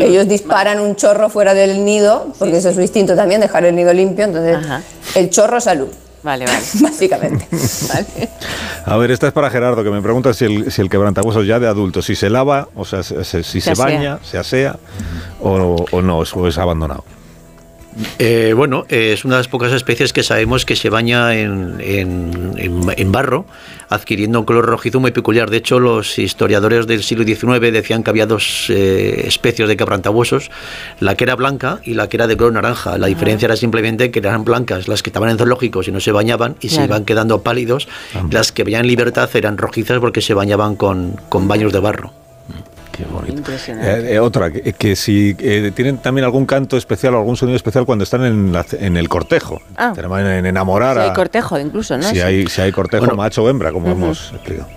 ellos 0.00 0.26
disparan 0.26 0.80
un 0.80 0.96
chorro 0.96 1.28
fuera 1.28 1.52
del 1.52 1.84
nido, 1.84 2.28
porque 2.38 2.56
ese 2.56 2.70
es 2.70 2.76
su 2.76 2.80
instinto 2.80 3.14
también, 3.14 3.42
dejar 3.42 3.64
el 3.66 3.76
nido 3.76 3.92
limpio, 3.92 4.24
entonces 4.24 4.56
el 5.16 5.28
chorro 5.28 5.58
es 5.58 5.64
salud. 5.64 5.88
Vale, 6.22 6.44
vale. 6.44 6.58
Básicamente. 6.80 7.48
A 8.84 8.96
ver, 8.96 9.10
esta 9.10 9.28
es 9.28 9.32
para 9.32 9.50
Gerardo, 9.50 9.82
que 9.82 9.90
me 9.90 10.02
pregunta 10.02 10.34
si 10.34 10.44
el, 10.44 10.70
si 10.70 10.82
el 10.82 10.90
quebrantahuesos 10.90 11.46
ya 11.46 11.58
de 11.58 11.66
adulto, 11.66 12.02
si 12.02 12.14
se 12.14 12.30
lava, 12.30 12.68
o 12.74 12.84
sea, 12.84 13.02
si 13.02 13.60
se, 13.60 13.74
baña, 13.74 14.18
se 14.22 14.38
asea 14.38 14.76
o, 15.40 15.86
o 15.90 16.02
no, 16.02 16.18
o 16.18 16.48
es 16.48 16.58
abandonado. 16.58 17.04
Eh, 18.18 18.52
bueno, 18.56 18.84
es 18.88 19.24
una 19.24 19.36
de 19.36 19.40
las 19.40 19.48
pocas 19.48 19.72
especies 19.72 20.12
que 20.12 20.22
sabemos 20.22 20.64
que 20.64 20.76
se 20.76 20.90
baña 20.90 21.34
en, 21.34 21.76
en, 21.80 23.12
barro, 23.12 23.46
adquiriendo 23.90 24.40
un 24.40 24.46
color 24.46 24.64
rojizo 24.64 25.00
muy 25.00 25.10
peculiar. 25.10 25.50
De 25.50 25.58
hecho, 25.58 25.78
los 25.78 26.18
historiadores 26.18 26.86
del 26.86 27.02
siglo 27.02 27.24
XIX 27.24 27.72
decían 27.72 28.02
que 28.02 28.10
había 28.10 28.24
dos 28.24 28.70
eh, 28.70 29.24
especies 29.26 29.68
de 29.68 29.76
quebrantahuesos, 29.76 30.50
la 31.00 31.16
que 31.16 31.24
era 31.24 31.34
blanca 31.34 31.80
y 31.84 31.94
la 31.94 32.08
que 32.08 32.16
era 32.16 32.26
de 32.26 32.36
color 32.36 32.54
naranja. 32.54 32.96
La 32.96 33.08
diferencia 33.08 33.46
era 33.46 33.56
simplemente 33.56 34.10
que 34.10 34.20
eran 34.20 34.44
blancas 34.44 34.88
las 34.88 35.02
que 35.02 35.10
estaban 35.10 35.28
en 35.28 35.36
zoológicos 35.36 35.88
y 35.88 35.92
no 35.92 36.00
se 36.00 36.12
bañaban 36.12 36.56
y 36.60 36.70
se 36.70 36.84
iban 36.84 37.04
quedando 37.04 37.42
pálidos. 37.42 37.88
Las 38.30 38.52
que 38.52 38.64
veían 38.64 38.82
en 38.82 38.86
libertad 38.86 39.28
eran 39.34 39.58
rojizas 39.58 39.98
porque 39.98 40.22
se 40.22 40.34
bañaban 40.34 40.76
con, 40.76 41.16
con 41.28 41.48
baños 41.48 41.72
de 41.72 41.80
barro. 41.80 42.12
Eh, 43.02 44.14
eh, 44.14 44.18
otra, 44.18 44.50
que, 44.50 44.96
si 44.96 45.36
eh, 45.38 45.72
tienen 45.74 45.98
también 45.98 46.24
algún 46.24 46.46
canto 46.46 46.76
especial 46.76 47.14
o 47.14 47.18
algún 47.18 47.36
sonido 47.36 47.56
especial 47.56 47.84
cuando 47.84 48.04
están 48.04 48.24
en, 48.24 48.52
en 48.78 48.96
el 48.96 49.08
cortejo. 49.08 49.60
Ah. 49.76 49.92
En 49.96 50.46
enamorar 50.46 50.96
si 50.96 51.02
hay 51.02 51.12
cortejo 51.12 51.58
incluso, 51.58 51.96
¿no? 51.96 52.04
Si, 52.04 52.20
hay, 52.20 52.46
si 52.46 52.60
hay 52.60 52.72
cortejo 52.72 53.14
macho 53.16 53.44
o 53.44 53.48
hembra, 53.48 53.72
como 53.72 53.90
hemos 53.90 54.32
explicado. 54.32 54.68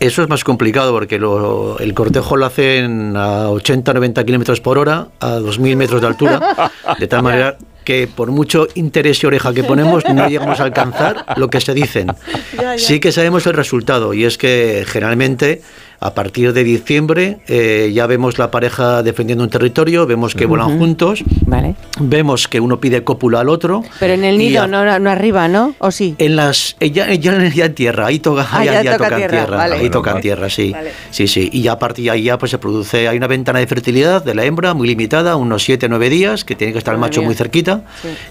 Eso 0.00 0.22
es 0.22 0.28
más 0.28 0.42
complicado 0.42 0.92
porque 0.92 1.14
el 1.14 1.94
cortejo 1.94 2.36
lo 2.36 2.46
hacen 2.46 3.16
a 3.16 3.46
80-90 3.46 4.24
kilómetros 4.24 4.60
por 4.60 4.76
hora, 4.78 5.06
a 5.20 5.38
2.000 5.38 5.76
metros 5.76 6.00
de 6.00 6.06
altura, 6.08 6.40
de 6.98 7.06
tal 7.06 7.22
manera 7.22 7.56
que 7.84 8.08
por 8.08 8.30
mucho 8.32 8.66
interés 8.74 9.22
y 9.22 9.26
oreja 9.26 9.52
que 9.52 9.62
ponemos 9.64 10.04
no 10.12 10.28
llegamos 10.28 10.60
a 10.60 10.64
alcanzar 10.64 11.24
lo 11.36 11.48
que 11.48 11.60
se 11.60 11.72
dicen. 11.74 12.08
Sí 12.76 13.00
que 13.00 13.12
sabemos 13.12 13.46
el 13.46 13.54
resultado 13.54 14.12
y 14.14 14.24
es 14.24 14.38
que 14.38 14.84
generalmente 14.86 15.62
a 16.02 16.14
partir 16.14 16.52
de 16.52 16.64
diciembre 16.64 17.38
eh, 17.46 17.92
ya 17.94 18.06
vemos 18.06 18.38
la 18.38 18.50
pareja 18.50 19.02
defendiendo 19.02 19.44
un 19.44 19.50
territorio, 19.50 20.04
vemos 20.04 20.34
que 20.34 20.46
vuelan 20.46 20.78
juntos, 20.78 21.22
vale. 21.46 21.76
vemos 22.00 22.48
que 22.48 22.58
uno 22.58 22.80
pide 22.80 23.04
cópula 23.04 23.40
al 23.40 23.48
otro. 23.48 23.84
Pero 24.00 24.14
en 24.14 24.24
el 24.24 24.36
nido, 24.36 24.66
no, 24.66 24.98
no, 24.98 25.10
arriba, 25.10 25.46
¿no? 25.46 25.74
¿O 25.78 25.92
sí? 25.92 26.16
En 26.18 26.34
las, 26.34 26.76
eh, 26.80 26.90
ya, 26.90 27.12
ya, 27.14 27.32
en 27.34 27.74
tierra, 27.74 28.06
ahí, 28.06 28.18
toca, 28.18 28.46
ah, 28.50 28.64
ya, 28.64 28.82
ya, 28.82 28.96
tocan 28.96 29.16
tierra, 29.16 29.62
ahí 29.62 29.90
tocan 29.90 30.20
tierra, 30.20 30.50
sí. 30.50 30.74
Sí, 31.10 31.28
sí. 31.28 31.48
Y 31.52 31.62
ya 31.62 31.72
a 31.72 31.78
partir 31.78 32.06
de 32.06 32.10
ahí 32.10 32.24
ya 32.24 32.38
pues 32.38 32.50
se 32.50 32.58
produce, 32.58 33.06
hay 33.06 33.16
una 33.16 33.28
ventana 33.28 33.60
de 33.60 33.66
fertilidad 33.68 34.24
de 34.24 34.34
la 34.34 34.44
hembra 34.44 34.74
muy 34.74 34.88
limitada, 34.88 35.36
unos 35.36 35.62
7 35.62 35.88
9 35.88 36.10
días, 36.10 36.44
que 36.44 36.56
tiene 36.56 36.72
que 36.72 36.78
estar 36.78 36.94
el 36.94 37.00
macho 37.00 37.22
muy 37.22 37.34
cerquita, 37.34 37.82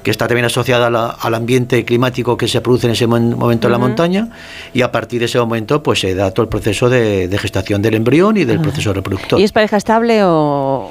que 0.03 0.11
está 0.11 0.27
también 0.27 0.45
asociada 0.45 0.87
al 0.87 1.33
ambiente 1.33 1.85
climático 1.85 2.35
que 2.35 2.49
se 2.49 2.59
produce 2.59 2.87
en 2.87 2.93
ese 2.93 3.07
momento 3.07 3.67
en 3.67 3.71
la 3.71 3.77
montaña, 3.77 4.29
y 4.73 4.81
a 4.81 4.91
partir 4.91 5.19
de 5.19 5.25
ese 5.25 5.39
momento 5.39 5.81
pues 5.81 5.99
se 6.01 6.13
da 6.15 6.31
todo 6.31 6.43
el 6.43 6.49
proceso 6.49 6.89
de, 6.89 7.27
de 7.27 7.37
gestación 7.37 7.60
del 7.63 7.95
embrión 7.95 8.37
y 8.37 8.45
del 8.45 8.59
proceso 8.59 8.93
reproductor. 8.93 9.39
¿Y 9.39 9.43
es 9.43 9.51
pareja 9.51 9.77
estable 9.77 10.21
o...? 10.23 10.89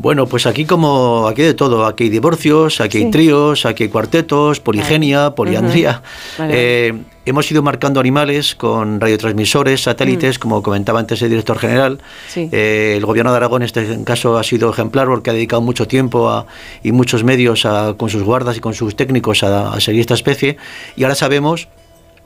Bueno, 0.00 0.26
pues 0.26 0.46
aquí 0.46 0.64
como 0.64 1.28
aquí 1.28 1.42
de 1.42 1.52
todo, 1.52 1.84
aquí 1.84 2.04
hay 2.04 2.08
divorcios, 2.08 2.80
aquí 2.80 2.96
hay 2.96 3.10
tríos, 3.10 3.66
aquí 3.66 3.82
hay 3.82 3.88
cuartetos, 3.90 4.58
poligenia, 4.58 5.32
poliandría. 5.32 6.00
Eh, 6.38 6.94
hemos 7.26 7.50
ido 7.52 7.62
marcando 7.62 8.00
animales 8.00 8.54
con 8.54 8.98
radiotransmisores, 8.98 9.82
satélites, 9.82 10.38
mm. 10.38 10.40
como 10.40 10.62
comentaba 10.62 11.00
antes 11.00 11.20
el 11.20 11.28
director 11.28 11.58
general. 11.58 11.98
Eh, 12.34 12.94
el 12.96 13.04
gobierno 13.04 13.30
de 13.30 13.36
Aragón 13.36 13.60
en 13.60 13.66
este 13.66 14.02
caso 14.04 14.38
ha 14.38 14.42
sido 14.42 14.70
ejemplar 14.70 15.06
porque 15.06 15.28
ha 15.28 15.34
dedicado 15.34 15.60
mucho 15.60 15.86
tiempo 15.86 16.46
y 16.82 16.92
muchos 16.92 17.22
medios 17.22 17.68
con 17.98 18.08
sus 18.08 18.22
guardas 18.22 18.56
y 18.56 18.60
con 18.60 18.72
sus 18.72 18.96
técnicos 18.96 19.42
a 19.42 19.78
seguir 19.80 20.00
esta 20.00 20.14
especie. 20.14 20.56
Y 20.96 21.02
ahora 21.02 21.14
sabemos 21.14 21.68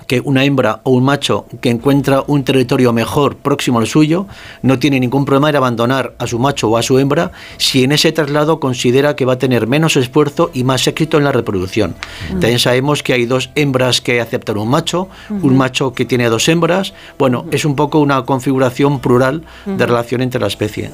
que 0.07 0.21
una 0.21 0.45
hembra 0.45 0.81
o 0.85 0.91
un 0.91 1.05
macho 1.05 1.47
que 1.61 1.71
encuentra 1.71 2.25
un 2.27 2.45
territorio 2.45 2.93
mejor 2.93 3.37
próximo 3.37 3.79
al 3.79 3.87
suyo 3.87 4.27
no 4.63 4.79
tiene 4.79 5.01
ningún 5.01 5.25
problema 5.25 5.51
en 5.51 5.57
abandonar 5.57 6.15
a 6.19 6.27
su 6.27 6.39
macho 6.39 6.69
o 6.69 6.77
a 6.77 6.83
su 6.83 6.99
hembra 6.99 7.33
si 7.59 7.85
en 7.85 7.93
ese 7.93 8.13
traslado 8.13 8.61
considera 8.61 9.17
que 9.17 9.25
va 9.25 9.35
a 9.35 9.39
tener 9.39 9.67
menos 9.67 9.97
esfuerzo 9.97 10.51
y 10.53 10.65
más 10.65 10.87
éxito 10.87 11.19
en 11.19 11.25
la 11.25 11.33
reproducción. 11.33 11.95
También 12.29 12.59
sabemos 12.59 13.03
que 13.03 13.13
hay 13.13 13.27
dos 13.27 13.51
hembras 13.55 14.01
que 14.01 14.21
aceptan 14.21 14.59
un 14.59 14.69
macho, 14.69 15.09
un 15.31 15.57
macho 15.57 15.93
que 15.93 16.05
tiene 16.05 16.29
dos 16.29 16.49
hembras. 16.49 16.95
Bueno, 17.19 17.47
es 17.51 17.65
un 17.65 17.77
poco 17.77 17.99
una 17.99 18.25
configuración 18.25 19.01
plural 19.01 19.43
de 19.67 19.87
relación 19.87 20.21
entre 20.21 20.41
la 20.41 20.47
especie. 20.47 20.91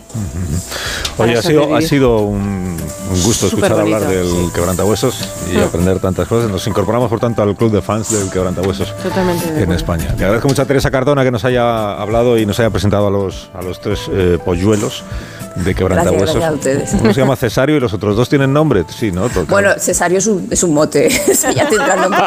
Oye, 1.19 1.37
ha 1.37 1.43
sido, 1.43 1.75
ha 1.75 1.83
sido 1.83 2.19
un, 2.19 2.77
gusto 3.25 3.47
escuchar 3.47 3.73
hablar 3.81 4.07
del 4.07 4.51
quebrantahuesos 4.55 5.29
y 5.53 5.59
aprender 5.59 5.99
tantas 6.01 6.27
cosas. 6.29 6.51
Nos 6.51 6.67
incorporamos, 6.67 7.09
por 7.09 7.21
tanto, 7.21 7.43
al 7.43 7.57
club 7.57 7.73
de 7.73 7.83
fans 7.83 8.11
del 8.11 8.31
quebrantahuesos 8.31 8.95
en 9.05 9.73
España. 9.73 10.15
Le 10.19 10.25
agradezco 10.25 10.49
mucho 10.49 10.63
a 10.63 10.67
Teresa 10.67 10.91
Cardona 10.91 11.25
que 11.25 11.31
nos 11.31 11.45
haya 11.45 11.93
hablado 12.01 12.39
y 12.39 12.47
nos 12.47 12.59
haya 12.61 12.71
presentado 12.71 13.07
a 13.07 13.11
los, 13.11 13.51
a 13.55 13.63
los 13.63 13.81
tres 13.81 14.11
eh, 14.13 14.39
polluelos 14.45 15.05
de 15.57 15.75
quebrantahuesos. 15.75 16.37
Uno 17.01 17.15
se 17.15 17.21
llama 17.21 17.37
Cesario 17.37 17.77
y 17.77 17.81
los 17.81 17.93
otros 17.93 18.17
dos 18.17 18.29
tienen 18.29 18.53
nombre, 18.53 18.85
sí, 18.89 19.11
¿no? 19.13 19.29
Bueno, 19.49 19.71
Cesario 19.79 20.19
es 20.19 20.27
un, 20.27 20.49
es 20.51 20.63
un 20.63 20.75
mote, 20.75 21.09
ya 21.55 21.69
tendrá 21.69 21.97
nombre 21.97 22.21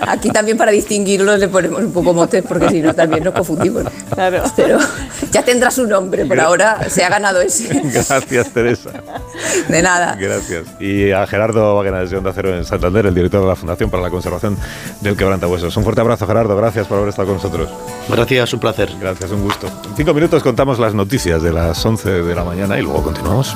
Aquí 0.00 0.30
también 0.30 0.56
para 0.56 0.70
distinguirlos 0.70 1.38
le 1.38 1.48
ponemos 1.48 1.80
un 1.80 1.92
poco 1.92 2.12
motes 2.12 2.44
porque 2.46 2.68
si 2.68 2.80
no 2.80 2.94
también 2.94 3.24
nos 3.24 3.34
confundimos. 3.34 3.84
Claro. 4.12 4.44
Pero 4.54 4.78
ya 5.30 5.42
tendrá 5.42 5.70
su 5.70 5.86
nombre, 5.86 6.26
por 6.26 6.38
ahora 6.40 6.88
se 6.88 7.04
ha 7.04 7.08
ganado 7.08 7.40
ese. 7.40 7.68
Gracias, 7.84 8.50
Teresa. 8.50 8.90
De 9.68 9.82
nada. 9.82 10.16
Gracias. 10.18 10.66
Y 10.80 11.12
a 11.12 11.26
Gerardo 11.26 11.76
Vaquenas 11.76 12.10
de 12.10 12.16
Onda 12.16 12.32
Cero 12.34 12.56
en 12.56 12.64
Santander, 12.64 13.06
el 13.06 13.14
director 13.14 13.40
de 13.40 13.48
la 13.48 13.56
Fundación 13.56 13.90
para 13.90 14.02
la 14.02 14.10
Conservación 14.10 14.56
del 15.00 15.16
Quebrantahuesos. 15.16 15.76
Un 15.76 15.84
fuerte 15.84 16.00
abrazo, 16.00 16.26
Gerardo. 16.26 16.56
Gracias 16.56 16.86
por 16.86 16.98
haber 16.98 17.10
estado 17.10 17.28
con 17.28 17.36
nosotros. 17.36 17.68
Gracias, 18.08 18.52
un 18.52 18.60
placer. 18.60 18.90
Gracias, 19.00 19.30
un 19.30 19.42
gusto. 19.42 19.66
En 19.66 19.96
cinco 19.96 20.14
minutos 20.14 20.42
contamos 20.42 20.78
las 20.78 20.94
noticias 20.94 21.42
de 21.46 21.52
las 21.52 21.86
11 21.86 22.22
de 22.24 22.34
la 22.34 22.42
mañana 22.42 22.76
y 22.76 22.82
luego 22.82 23.04
continuamos. 23.04 23.54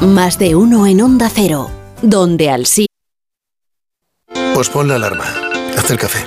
Más 0.00 0.38
de 0.38 0.56
uno 0.56 0.86
en 0.86 1.02
Onda 1.02 1.28
Cero, 1.28 1.70
donde 2.00 2.48
al 2.48 2.64
sí. 2.64 2.86
Pues 4.54 4.70
pon 4.70 4.88
la 4.88 4.94
alarma, 4.94 5.26
haz 5.76 5.90
el 5.90 5.98
café, 5.98 6.24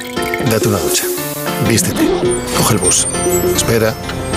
date 0.52 0.68
una 0.68 0.78
ducha, 0.78 1.06
vístete, 1.68 2.08
coge 2.56 2.76
el 2.76 2.80
bus, 2.80 3.08
espera, 3.56 3.96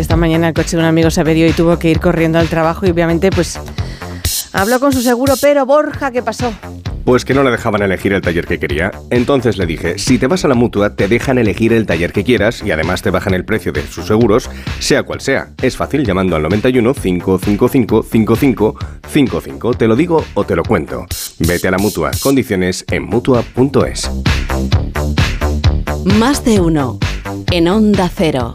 Esta 0.00 0.16
mañana 0.16 0.48
el 0.48 0.54
coche 0.54 0.76
de 0.76 0.82
un 0.82 0.88
amigo 0.88 1.10
se 1.10 1.20
averió 1.20 1.46
y 1.46 1.52
tuvo 1.52 1.78
que 1.78 1.90
ir 1.90 2.00
corriendo 2.00 2.38
al 2.38 2.48
trabajo 2.48 2.86
y 2.86 2.90
obviamente 2.90 3.30
pues 3.30 3.58
habló 4.52 4.80
con 4.80 4.92
su 4.92 5.02
seguro, 5.02 5.34
pero 5.40 5.66
Borja, 5.66 6.10
¿qué 6.10 6.22
pasó? 6.22 6.52
Pues 7.04 7.24
que 7.24 7.34
no 7.34 7.44
le 7.44 7.52
dejaban 7.52 7.82
elegir 7.82 8.12
el 8.12 8.20
taller 8.20 8.46
que 8.46 8.58
quería. 8.58 8.90
Entonces 9.10 9.58
le 9.58 9.66
dije, 9.66 9.96
si 9.96 10.18
te 10.18 10.26
vas 10.26 10.44
a 10.44 10.48
la 10.48 10.56
mutua, 10.56 10.96
te 10.96 11.06
dejan 11.06 11.38
elegir 11.38 11.72
el 11.72 11.86
taller 11.86 12.12
que 12.12 12.24
quieras 12.24 12.64
y 12.64 12.72
además 12.72 13.00
te 13.02 13.10
bajan 13.10 13.32
el 13.32 13.44
precio 13.44 13.70
de 13.70 13.86
sus 13.86 14.06
seguros, 14.06 14.50
sea 14.80 15.04
cual 15.04 15.20
sea. 15.20 15.50
Es 15.62 15.76
fácil 15.76 16.04
llamando 16.04 16.34
al 16.34 16.42
91 16.42 16.94
555 16.94 18.02
55 18.02 18.78
55. 19.08 19.74
Te 19.74 19.86
lo 19.86 19.94
digo 19.94 20.24
o 20.34 20.44
te 20.44 20.56
lo 20.56 20.64
cuento. 20.64 21.06
Vete 21.38 21.68
a 21.68 21.70
la 21.70 21.78
mutua. 21.78 22.10
Condiciones 22.20 22.84
en 22.90 23.04
mutua.es. 23.04 24.10
Más 26.18 26.44
de 26.44 26.60
uno. 26.60 26.98
En 27.52 27.68
Onda 27.68 28.10
Cero. 28.12 28.54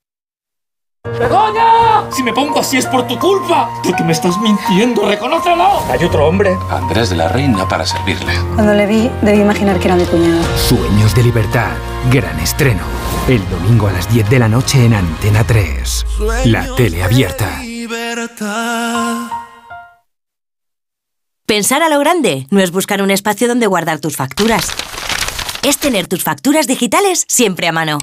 ¡Begoña! 1.03 2.11
Si 2.11 2.21
me 2.21 2.31
pongo 2.31 2.59
así 2.59 2.77
es 2.77 2.85
por 2.85 3.07
tu 3.07 3.17
culpa. 3.17 3.69
Porque 3.83 4.03
me 4.03 4.11
estás 4.11 4.37
mintiendo, 4.39 5.07
reconócelo. 5.07 5.83
Hay 5.89 6.03
otro 6.03 6.27
hombre. 6.27 6.55
Andrés 6.69 7.09
de 7.09 7.15
la 7.15 7.27
Reina 7.27 7.67
para 7.67 7.85
servirle. 7.85 8.33
Cuando 8.55 8.73
le 8.73 8.85
vi, 8.85 9.09
debí 9.21 9.39
imaginar 9.41 9.79
que 9.79 9.87
era 9.87 9.95
mi 9.95 10.05
cuñado. 10.05 10.41
Sueños 10.57 11.15
de 11.15 11.23
libertad. 11.23 11.71
Gran 12.11 12.39
estreno. 12.39 12.83
El 13.27 13.47
domingo 13.49 13.87
a 13.87 13.93
las 13.93 14.11
10 14.11 14.29
de 14.29 14.39
la 14.39 14.47
noche 14.47 14.85
en 14.85 14.93
Antena 14.93 15.43
3. 15.43 16.05
La 16.45 16.75
tele 16.75 17.03
abierta. 17.03 17.61
Pensar 21.45 21.81
a 21.83 21.89
lo 21.89 21.99
grande 21.99 22.47
no 22.51 22.61
es 22.61 22.71
buscar 22.71 23.01
un 23.01 23.11
espacio 23.11 23.47
donde 23.47 23.67
guardar 23.67 23.99
tus 23.99 24.15
facturas. 24.15 24.71
Es 25.63 25.77
tener 25.77 26.07
tus 26.07 26.23
facturas 26.23 26.67
digitales 26.67 27.25
siempre 27.27 27.67
a 27.67 27.71
mano. 27.71 27.99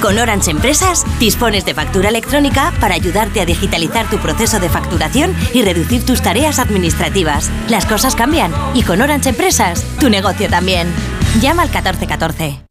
Con 0.00 0.18
Orange 0.18 0.50
Empresas 0.50 1.04
dispones 1.18 1.64
de 1.64 1.74
factura 1.74 2.08
electrónica 2.08 2.72
para 2.80 2.94
ayudarte 2.94 3.40
a 3.40 3.46
digitalizar 3.46 4.08
tu 4.10 4.18
proceso 4.18 4.60
de 4.60 4.68
facturación 4.68 5.34
y 5.52 5.62
reducir 5.62 6.04
tus 6.04 6.20
tareas 6.22 6.58
administrativas. 6.58 7.50
Las 7.68 7.86
cosas 7.86 8.14
cambian 8.14 8.52
y 8.74 8.82
con 8.82 9.00
Orange 9.00 9.30
Empresas 9.30 9.84
tu 9.98 10.10
negocio 10.10 10.48
también. 10.48 10.92
Llama 11.40 11.62
al 11.62 11.68
1414. 11.68 12.64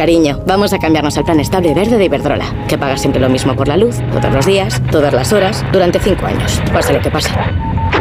Cariño, 0.00 0.42
vamos 0.46 0.72
a 0.72 0.78
cambiarnos 0.78 1.18
al 1.18 1.24
plan 1.24 1.40
estable 1.40 1.74
verde 1.74 1.98
de 1.98 2.06
Iberdrola, 2.06 2.64
que 2.66 2.78
paga 2.78 2.96
siempre 2.96 3.20
lo 3.20 3.28
mismo 3.28 3.54
por 3.54 3.68
la 3.68 3.76
luz, 3.76 3.96
todos 4.10 4.32
los 4.32 4.46
días, 4.46 4.80
todas 4.90 5.12
las 5.12 5.30
horas, 5.34 5.62
durante 5.72 6.00
cinco 6.00 6.24
años, 6.24 6.58
pase 6.72 6.94
lo 6.94 7.02
que 7.02 7.10
pase. 7.10 7.28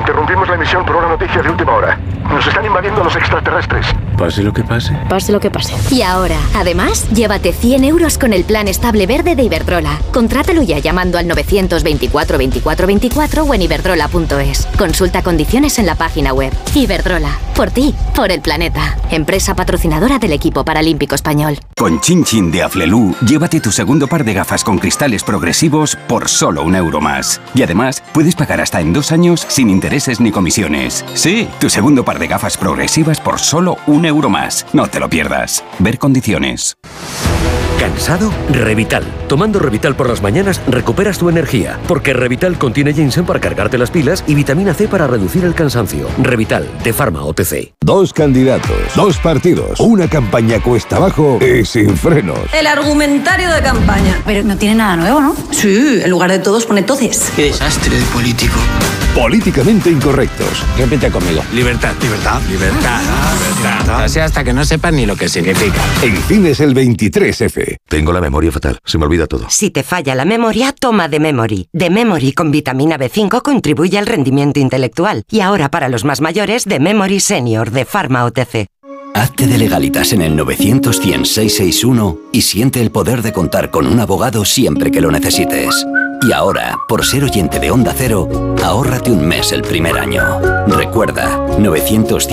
Interrumpimos 0.09 0.47
la 0.47 0.55
emisión 0.55 0.83
por 0.87 0.95
una 0.95 1.09
noticia 1.09 1.39
de 1.43 1.51
última 1.51 1.75
hora. 1.75 1.99
Nos 2.27 2.47
están 2.47 2.65
invadiendo 2.65 3.03
los 3.03 3.15
extraterrestres. 3.15 3.85
Pase 4.17 4.41
lo 4.41 4.51
que 4.51 4.63
pase. 4.63 4.97
Pase 5.07 5.31
lo 5.31 5.39
que 5.39 5.51
pase. 5.51 5.73
Y 5.95 6.01
ahora, 6.01 6.35
además, 6.55 7.07
llévate 7.11 7.53
100 7.53 7.83
euros 7.83 8.17
con 8.17 8.33
el 8.33 8.43
plan 8.43 8.67
estable 8.67 9.05
verde 9.05 9.35
de 9.35 9.43
Iberdrola. 9.43 9.99
Contrátalo 10.11 10.63
ya 10.63 10.79
llamando 10.79 11.19
al 11.19 11.27
924 11.27 12.39
24 12.39 12.87
24 12.87 13.43
o 13.43 13.53
en 13.53 13.61
iberdrola.es. 13.61 14.67
Consulta 14.77 15.21
condiciones 15.21 15.77
en 15.77 15.85
la 15.85 15.93
página 15.93 16.33
web. 16.33 16.51
Iberdrola. 16.73 17.29
Por 17.55 17.69
ti, 17.69 17.93
por 18.15 18.31
el 18.31 18.41
planeta. 18.41 18.97
Empresa 19.11 19.55
patrocinadora 19.55 20.17
del 20.17 20.33
equipo 20.33 20.65
paralímpico 20.65 21.13
español. 21.15 21.59
Con 21.77 22.01
Chin 22.01 22.23
Chin 22.23 22.51
de 22.51 22.63
Aflelu, 22.63 23.15
llévate 23.25 23.61
tu 23.61 23.71
segundo 23.71 24.07
par 24.07 24.23
de 24.23 24.33
gafas 24.33 24.63
con 24.63 24.79
cristales 24.79 25.23
progresivos 25.23 25.95
por 26.07 26.29
solo 26.29 26.63
un 26.63 26.75
euro 26.75 26.99
más. 26.99 27.39
Y 27.53 27.63
además, 27.63 28.03
puedes 28.13 28.35
pagar 28.35 28.59
hasta 28.59 28.81
en 28.81 28.91
dos 28.91 29.11
años 29.11 29.45
sin 29.47 29.69
intereses 29.99 30.21
ni 30.21 30.31
comisiones. 30.31 31.03
Sí, 31.13 31.49
tu 31.59 31.69
segundo 31.69 32.05
par 32.05 32.19
de 32.19 32.27
gafas 32.27 32.57
progresivas 32.57 33.19
por 33.19 33.37
solo 33.37 33.77
un 33.85 34.05
euro 34.05 34.29
más. 34.29 34.65
No 34.71 34.87
te 34.87 34.99
lo 34.99 35.09
pierdas. 35.09 35.63
Ver 35.79 35.97
condiciones. 35.99 36.77
¿Cansado? 37.77 38.31
Revital. 38.49 39.03
Tomando 39.27 39.59
Revital 39.59 39.95
por 39.95 40.09
las 40.09 40.21
mañanas 40.21 40.61
recuperas 40.67 41.17
tu 41.17 41.29
energía, 41.29 41.79
porque 41.87 42.13
Revital 42.13 42.57
contiene 42.57 42.93
ginseng 42.93 43.25
para 43.25 43.39
cargarte 43.39 43.77
las 43.77 43.91
pilas 43.91 44.23
y 44.27 44.35
vitamina 44.35 44.73
C 44.73 44.87
para 44.87 45.07
reducir 45.07 45.43
el 45.43 45.53
cansancio. 45.53 46.07
Revital, 46.17 46.69
de 46.83 46.93
Pharma 46.93 47.23
OTC. 47.23 47.73
Dos 47.81 48.13
candidatos, 48.13 48.77
dos 48.95 49.17
partidos, 49.17 49.79
una 49.79 50.09
campaña 50.09 50.61
cuesta 50.61 50.97
abajo 50.97 51.39
y 51.41 51.65
sin 51.65 51.95
frenos. 51.97 52.39
El 52.53 52.67
argumentario 52.67 53.49
de 53.51 53.61
campaña. 53.61 54.21
Pero 54.25 54.43
no 54.43 54.57
tiene 54.57 54.75
nada 54.75 54.95
nuevo, 54.95 55.21
¿no? 55.21 55.35
Sí, 55.51 55.99
en 56.01 56.09
lugar 56.09 56.31
de 56.31 56.39
todos 56.39 56.65
pone 56.65 56.83
todes. 56.83 57.31
Qué 57.35 57.43
desastre 57.43 57.97
de 57.97 58.05
político. 58.07 58.59
Políticamente 59.15 59.89
incorrectos. 59.89 60.65
Repite 60.77 61.11
conmigo. 61.11 61.41
Libertad. 61.53 61.93
Libertad. 62.01 62.41
Libertad. 62.49 63.01
Libertad. 63.01 64.03
Así 64.03 64.19
hasta 64.19 64.43
que 64.43 64.53
no 64.53 64.63
sepan 64.63 64.95
ni 64.95 65.05
lo 65.05 65.15
que 65.15 65.27
significa. 65.27 65.81
En 66.01 66.15
cines 66.23 66.59
el 66.59 66.73
23F. 66.75 67.77
Tengo 67.87 68.13
la 68.13 68.21
memoria 68.21 68.51
fatal. 68.51 68.79
Se 68.85 68.97
me 68.97 69.05
olvida 69.05 69.27
todo. 69.27 69.47
Si 69.49 69.71
te 69.71 69.83
falla 69.83 70.15
la 70.15 70.25
memoria, 70.25 70.73
toma 70.73 71.07
de 71.07 71.19
Memory. 71.19 71.69
De 71.73 71.89
Memory 71.89 72.33
con 72.33 72.51
vitamina 72.51 72.97
B5 72.97 73.41
contribuye 73.41 73.97
al 73.97 74.05
rendimiento 74.05 74.59
intelectual. 74.59 75.23
Y 75.29 75.41
ahora 75.41 75.69
para 75.69 75.89
los 75.89 76.05
más 76.05 76.21
mayores, 76.21 76.65
de 76.65 76.79
Memory 76.79 77.19
Senior 77.19 77.71
de 77.71 77.85
Pharma 77.85 78.25
OTC. 78.25 78.67
Hazte 79.15 79.47
de 79.47 79.57
legalitas 79.57 80.13
en 80.13 80.21
el 80.21 80.35
900 80.35 81.01
y 82.31 82.41
siente 82.41 82.79
el 82.79 82.91
poder 82.91 83.21
de 83.21 83.33
contar 83.33 83.71
con 83.71 83.87
un 83.87 83.99
abogado 83.99 84.45
siempre 84.45 84.91
que 84.91 85.01
lo 85.01 85.11
necesites. 85.11 85.85
Y 86.21 86.33
ahora, 86.33 86.77
por 86.87 87.05
ser 87.05 87.23
oyente 87.23 87.59
de 87.59 87.71
Onda 87.71 87.93
Cero, 87.95 88.55
ahórrate 88.63 89.11
un 89.11 89.25
mes 89.25 89.51
el 89.51 89.61
primer 89.61 89.97
año. 89.97 90.39
Recuerda, 90.67 91.37
900 91.57 92.27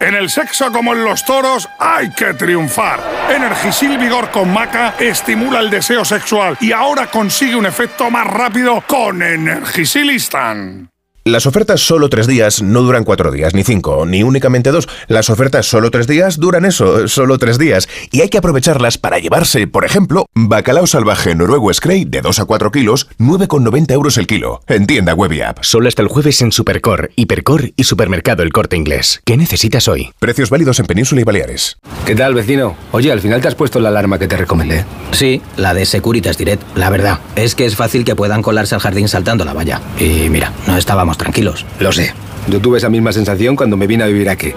En 0.00 0.14
el 0.14 0.30
sexo 0.30 0.72
como 0.72 0.94
en 0.94 1.04
los 1.04 1.24
toros 1.24 1.68
hay 1.78 2.10
que 2.12 2.34
triunfar. 2.34 3.00
Energisil 3.30 3.98
Vigor 3.98 4.30
con 4.30 4.52
Maca 4.52 4.94
estimula 4.98 5.60
el 5.60 5.70
deseo 5.70 6.04
sexual 6.04 6.56
y 6.60 6.72
ahora 6.72 7.08
consigue 7.08 7.56
un 7.56 7.66
efecto 7.66 8.10
más 8.10 8.26
rápido 8.26 8.82
con 8.86 9.22
Energisilistan. 9.22 10.91
Las 11.24 11.46
ofertas 11.46 11.80
solo 11.80 12.08
tres 12.08 12.26
días 12.26 12.62
no 12.62 12.82
duran 12.82 13.04
cuatro 13.04 13.30
días, 13.30 13.54
ni 13.54 13.62
cinco, 13.62 14.04
ni 14.06 14.24
únicamente 14.24 14.72
dos. 14.72 14.88
Las 15.06 15.30
ofertas 15.30 15.66
solo 15.66 15.92
tres 15.92 16.08
días 16.08 16.40
duran 16.40 16.64
eso, 16.64 17.06
solo 17.06 17.38
tres 17.38 17.58
días. 17.58 17.88
Y 18.10 18.22
hay 18.22 18.28
que 18.28 18.38
aprovecharlas 18.38 18.98
para 18.98 19.20
llevarse, 19.20 19.68
por 19.68 19.84
ejemplo, 19.84 20.26
bacalao 20.34 20.88
salvaje 20.88 21.36
noruego 21.36 21.72
Scray 21.72 22.06
de 22.06 22.22
2 22.22 22.40
a 22.40 22.44
4 22.44 22.72
kilos, 22.72 23.08
9,90 23.20 23.92
euros 23.92 24.18
el 24.18 24.26
kilo. 24.26 24.62
En 24.66 24.88
tienda 24.88 25.14
web 25.14 25.32
y 25.32 25.42
app. 25.42 25.58
Solo 25.62 25.86
hasta 25.86 26.02
el 26.02 26.08
jueves 26.08 26.42
en 26.42 26.50
Supercor, 26.50 27.12
Hipercor 27.14 27.70
y 27.76 27.84
Supermercado 27.84 28.42
El 28.42 28.50
Corte 28.50 28.76
Inglés. 28.76 29.20
¿Qué 29.24 29.36
necesitas 29.36 29.86
hoy? 29.86 30.10
Precios 30.18 30.50
válidos 30.50 30.80
en 30.80 30.86
Península 30.86 31.20
y 31.20 31.24
Baleares. 31.24 31.76
¿Qué 32.04 32.16
tal, 32.16 32.34
vecino? 32.34 32.74
Oye, 32.90 33.12
al 33.12 33.20
final 33.20 33.40
te 33.40 33.46
has 33.46 33.54
puesto 33.54 33.78
la 33.78 33.90
alarma 33.90 34.18
que 34.18 34.26
te 34.26 34.36
recomendé. 34.36 34.84
Sí, 35.12 35.40
la 35.56 35.72
de 35.72 35.86
Securitas 35.86 36.36
Direct. 36.36 36.64
La 36.76 36.90
verdad, 36.90 37.20
es 37.36 37.54
que 37.54 37.64
es 37.64 37.76
fácil 37.76 38.04
que 38.04 38.16
puedan 38.16 38.42
colarse 38.42 38.74
al 38.74 38.80
jardín 38.80 39.06
saltando 39.06 39.44
la 39.44 39.52
valla. 39.52 39.80
Y 40.00 40.28
mira, 40.28 40.52
no 40.66 40.76
estábamos 40.76 41.11
tranquilos. 41.18 41.66
Lo 41.78 41.92
sé. 41.92 42.14
Yo 42.48 42.60
tuve 42.60 42.78
esa 42.78 42.88
misma 42.88 43.12
sensación 43.12 43.54
cuando 43.56 43.76
me 43.76 43.86
vine 43.86 44.02
a 44.04 44.08
vivir 44.08 44.28
aquí. 44.28 44.52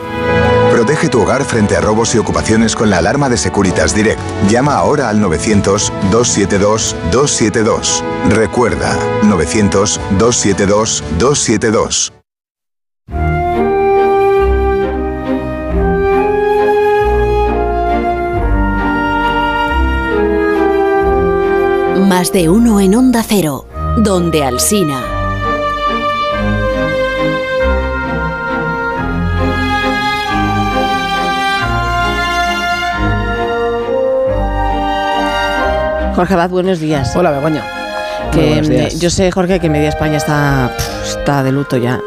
Protege 0.72 1.10
tu 1.10 1.22
hogar 1.22 1.46
frente 1.46 1.78
a 1.78 1.82
robos 1.82 2.16
y 2.16 2.18
ocupaciones 2.18 2.76
con 2.76 2.90
la 2.90 2.98
alarma 2.98 3.30
de 3.30 3.38
Securitas 3.38 3.94
Direct. 3.96 4.20
Llama 4.50 4.74
ahora 4.76 5.10
al 5.10 5.22
900-272-272. 5.22 8.02
Recuerda, 8.30 8.98
900-272-272. 9.24 12.12
Más 22.10 22.34
de 22.34 22.50
uno 22.50 22.80
en 22.80 22.96
Onda 22.96 23.24
Cero, 23.28 23.68
donde 23.98 24.44
Alsina. 24.44 25.15
Jorge 36.16 36.34
Abad, 36.34 36.50
buenos 36.50 36.80
días. 36.80 37.14
Hola, 37.18 37.32
Begoña. 37.32 37.62
Que, 38.32 38.62
días. 38.62 39.00
Yo 39.02 39.10
sé, 39.10 39.30
Jorge, 39.32 39.60
que 39.60 39.70
media 39.70 39.90
España 39.90 40.16
está, 40.16 40.72
está 41.04 41.44
de 41.44 41.52
luto 41.52 41.76
ya. 41.76 42.00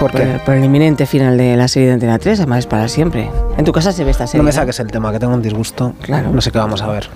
¿Por 0.00 0.10
qué? 0.10 0.24
Por, 0.24 0.40
por 0.40 0.54
el 0.54 0.64
inminente 0.64 1.06
final 1.06 1.36
de 1.38 1.56
la 1.56 1.68
serie 1.68 1.88
de 1.88 1.94
Antena 1.94 2.18
3, 2.18 2.40
además 2.40 2.60
es 2.60 2.66
para 2.66 2.88
siempre. 2.88 3.30
En 3.56 3.64
tu 3.64 3.72
casa 3.72 3.92
se 3.92 4.04
ve 4.04 4.10
esta 4.10 4.26
serie. 4.26 4.38
No 4.38 4.44
me 4.44 4.52
saques 4.52 4.78
el 4.80 4.88
tema, 4.88 5.12
que 5.12 5.18
tengo 5.18 5.32
un 5.34 5.40
disgusto. 5.42 5.94
Claro. 6.02 6.30
No 6.32 6.40
sé 6.40 6.50
qué 6.50 6.58
vamos 6.58 6.82
a 6.82 6.88
ver. 6.88 7.08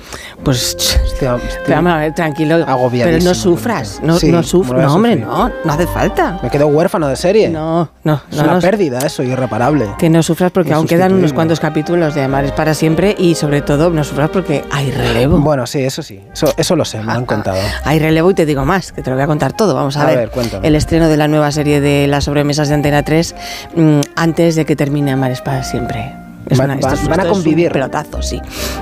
Pues 0.44 0.76
Estoy- 0.76 1.06
estoy 1.06 1.28
pero 1.64 1.76
vamos 1.76 1.92
a 1.92 1.96
ver, 1.98 2.14
tranquilo. 2.14 2.64
Pero 2.92 3.18
no 3.24 3.34
sufras, 3.34 4.00
no, 4.02 4.18
Sí, 4.18 4.30
no 4.30 4.42
sufras. 4.42 4.82
No, 4.86 4.94
hombre, 4.94 5.16
no, 5.16 5.50
no 5.64 5.72
hace 5.72 5.86
falta. 5.86 6.38
Me 6.42 6.48
quedo 6.50 6.68
huérfano 6.68 7.08
de 7.08 7.16
serie. 7.16 7.48
No, 7.48 7.90
no, 8.04 8.22
Es 8.30 8.36
no, 8.38 8.44
una 8.44 8.54
no. 8.54 8.60
pérdida 8.60 8.98
eso, 9.00 9.22
irreparable. 9.22 9.86
Que 9.98 10.08
no 10.08 10.22
sufras 10.22 10.52
porque 10.52 10.72
aún 10.72 10.86
quedan 10.86 11.12
unos 11.12 11.32
cuantos 11.32 11.58
capítulos 11.60 12.14
de 12.14 12.22
Amar 12.22 12.44
es 12.44 12.52
para 12.52 12.74
siempre 12.74 13.14
y 13.18 13.34
sobre 13.34 13.60
todo 13.60 13.90
no 13.90 14.04
sufras 14.04 14.30
porque 14.30 14.64
hay 14.70 14.90
relevo. 14.92 15.38
Bueno, 15.38 15.66
sí, 15.66 15.80
eso 15.82 16.02
sí. 16.02 16.20
Eso, 16.32 16.52
eso 16.56 16.76
lo 16.76 16.84
sé, 16.84 16.98
me 16.98 17.06
lo 17.06 17.12
han 17.12 17.26
contado. 17.26 17.58
Hay 17.84 17.98
relevo 17.98 18.30
y 18.30 18.34
te 18.34 18.46
digo 18.46 18.64
más, 18.64 18.92
que 18.92 19.02
te 19.02 19.10
lo 19.10 19.16
voy 19.16 19.24
a 19.24 19.26
contar 19.26 19.52
todo. 19.52 19.74
Vamos 19.74 19.96
a, 19.96 20.02
A 20.02 20.06
ver, 20.06 20.16
ver, 20.18 20.30
cuéntame. 20.30 20.66
el 20.66 20.76
estreno 20.76 21.08
de 21.08 21.16
la 21.16 21.26
nueva 21.28 21.50
serie 21.50 21.80
de 21.80 22.06
las 22.06 22.28
de 22.66 22.74
Antena 22.74 23.04
3 23.04 23.36
mm, 23.76 24.00
antes 24.16 24.56
de 24.56 24.64
que 24.64 24.74
termine 24.74 25.12
Amar 25.12 25.30
es 25.30 25.40
para 25.40 25.62
siempre. 25.62 26.12
Van- 26.56 26.70
esto 26.72 26.88
van- 26.88 27.06
van 27.08 27.20
a 27.20 27.22
un 27.24 27.28
convivir. 27.30 27.70
pelotazo, 27.70 28.22
sí. 28.22 28.40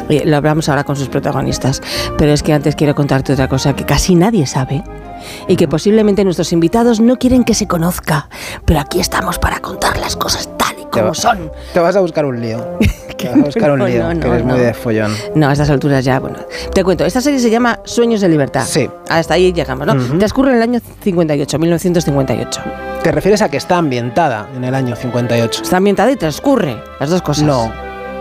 Y 0.09 0.21
lo 0.21 0.37
hablamos 0.39 0.69
ahora 0.71 0.85
con 0.85 0.97
sus 0.97 1.09
protagonistas. 1.09 1.83
Pero 2.17 2.33
es 2.33 2.43
que 2.43 2.53
antes 2.55 2.77
quiero 2.77 2.95
contarte 2.95 3.33
otra 3.35 3.49
cosa 3.49 3.75
que 3.77 3.85
casi 3.85 4.15
nadie 4.15 4.47
sabe 4.47 4.83
y 5.49 5.57
que 5.57 5.67
posiblemente 5.67 6.23
nuestros 6.25 6.53
invitados 6.53 7.01
no 7.01 7.17
quieren 7.17 7.43
que 7.45 7.55
se 7.55 7.67
conozca. 7.67 8.29
Pero 8.65 8.81
aquí 8.81 9.01
estamos 9.01 9.39
para 9.41 9.59
contar 9.59 9.99
las 9.99 10.15
cosas 10.17 10.49
Te 10.93 11.01
como 11.01 11.15
son. 11.15 11.51
Te 11.73 11.81
vas 11.81 11.97
a 11.97 12.01
buscar 12.01 12.25
un 12.25 12.41
lío. 12.41 12.59
Te 13.17 13.29
vas 13.29 13.39
a 13.39 13.45
buscar 13.45 13.71
un 13.73 13.85
lío, 13.85 14.03
no, 14.03 14.21
que 14.21 14.27
no, 14.29 14.35
eres 14.35 14.45
muy 14.45 14.59
no. 14.59 14.63
de 14.63 14.75
follón. 14.75 15.15
No, 15.35 15.49
a 15.49 15.53
estas 15.53 15.71
alturas 15.71 16.05
ya, 16.05 16.21
bueno. 16.21 16.39
Te 16.75 16.85
cuento, 16.85 17.05
esta 17.05 17.21
serie 17.21 17.39
se 17.39 17.51
llama 17.51 17.81
Sueños 17.85 18.21
de 18.21 18.29
Libertad. 18.29 18.65
Sí. 18.67 18.89
Hasta 19.09 19.35
ahí 19.35 19.53
llegamos, 19.53 19.87
¿no? 19.87 19.95
Ujú. 19.95 20.19
Transcurre 20.19 20.51
en 20.51 20.57
el 20.57 20.63
año 20.63 20.81
58, 21.03 21.59
1958. 21.59 22.61
¿Te 23.03 23.13
refieres 23.13 23.41
a 23.41 23.49
que 23.49 23.57
está 23.57 23.79
ambientada 23.79 24.49
en 24.55 24.65
el 24.65 24.75
año 24.75 24.97
58? 24.97 25.63
Está 25.63 25.79
ambientada 25.79 26.11
y 26.11 26.17
transcurre, 26.17 26.77
las 27.01 27.09
dos 27.09 27.23
cosas. 27.23 27.45
No, 27.45 27.73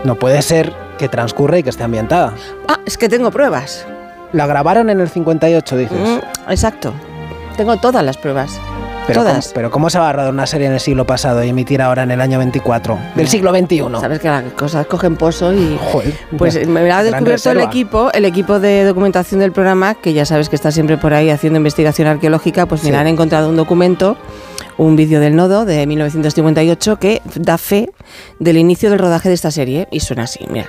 no 0.04 0.14
puede 0.14 0.40
ser 0.42 0.72
que 0.98 1.08
transcurra 1.08 1.58
y 1.58 1.62
que 1.62 1.70
esté 1.70 1.84
ambientada. 1.84 2.32
Ah, 2.68 2.80
es 2.86 2.96
que 2.96 3.08
tengo 3.08 3.30
pruebas. 3.30 3.86
La 4.32 4.46
grabaron 4.46 4.90
en 4.90 5.00
el 5.00 5.08
58, 5.08 5.76
dices. 5.76 5.98
Mm, 5.98 6.50
exacto. 6.50 6.92
Tengo 7.56 7.76
todas 7.76 8.04
las 8.04 8.16
pruebas. 8.16 8.58
Pero, 9.06 9.20
todas. 9.22 9.44
¿cómo, 9.46 9.54
pero 9.54 9.70
¿cómo 9.70 9.90
se 9.90 9.98
va 9.98 10.08
a 10.10 10.12
rodar 10.12 10.32
una 10.32 10.46
serie 10.46 10.66
en 10.66 10.72
el 10.72 10.80
siglo 10.80 11.06
pasado 11.06 11.42
y 11.44 11.48
emitir 11.48 11.80
ahora 11.80 12.02
en 12.02 12.10
el 12.10 12.20
año 12.20 12.38
24? 12.38 12.98
Del 13.14 13.28
siglo 13.28 13.50
XXI. 13.54 13.82
Sabes 14.00 14.18
que 14.20 14.28
las 14.28 14.44
cosas 14.54 14.86
cogen 14.86 15.16
pozo 15.16 15.52
y... 15.54 15.78
Joder, 15.92 16.14
Pues 16.36 16.56
gran- 16.56 16.72
me 16.72 16.90
ha 16.90 17.02
descubierto 17.02 17.50
el 17.52 17.60
equipo, 17.60 18.10
el 18.12 18.24
equipo 18.24 18.58
de 18.58 18.84
documentación 18.84 19.40
del 19.40 19.52
programa, 19.52 19.94
que 19.94 20.12
ya 20.12 20.24
sabes 20.26 20.48
que 20.48 20.56
está 20.56 20.72
siempre 20.72 20.96
por 20.98 21.14
ahí 21.14 21.30
haciendo 21.30 21.56
investigación 21.58 22.08
arqueológica, 22.08 22.66
pues 22.66 22.82
mira, 22.82 22.96
Sí. 22.98 23.00
han 23.02 23.06
encontrado 23.06 23.48
un 23.48 23.56
documento, 23.56 24.16
un 24.76 24.96
vídeo 24.96 25.20
del 25.20 25.36
nodo 25.36 25.64
de 25.64 25.86
1958 25.86 26.98
que 26.98 27.22
da 27.36 27.58
fe 27.58 27.90
del 28.40 28.56
inicio 28.56 28.90
del 28.90 28.98
rodaje 28.98 29.28
de 29.28 29.34
esta 29.36 29.50
serie 29.50 29.86
y 29.90 30.00
suena 30.00 30.24
así, 30.24 30.44
mira. 30.50 30.66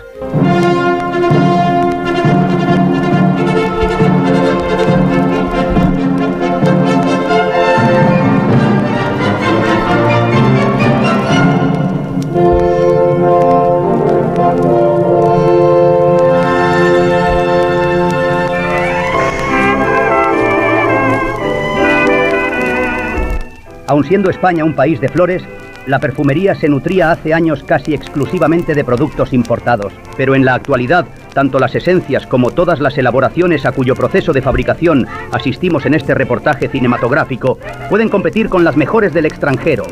Aun 23.98 24.03
siendo 24.03 24.30
España 24.30 24.64
un 24.64 24.76
país 24.76 25.01
de 25.01 25.09
flores, 25.09 25.42
la 25.88 25.98
perfumería 25.98 26.53
se 26.53 26.69
nutría 26.69 27.09
hace 27.09 27.34
años 27.34 27.64
casi 27.64 27.95
exclusivamente 27.95 28.76
de 28.76 28.84
productos 28.84 29.34
importados. 29.34 29.92
Pero 30.16 30.35
en 30.35 30.45
la 30.45 30.53
actualidad, 30.53 31.08
tanto 31.34 31.58
las 31.58 31.74
esencias 31.74 32.27
como 32.27 32.51
todas 32.51 32.80
las 32.80 32.95
elaboraciones 33.00 33.66
a 33.66 33.72
cuyo 33.72 33.95
proceso 33.95 34.34
de 34.34 34.43
fabricación 34.43 35.08
asistimos 35.32 35.88
en 35.88 35.95
este 35.95 36.14
reportaje 36.14 36.67
cinematográfico 36.67 37.58
pueden 37.90 38.08
competir 38.08 38.50
con 38.50 38.64
las 38.64 38.77
mejores 38.77 39.16
del 39.16 39.26
extranjero. 39.26 39.85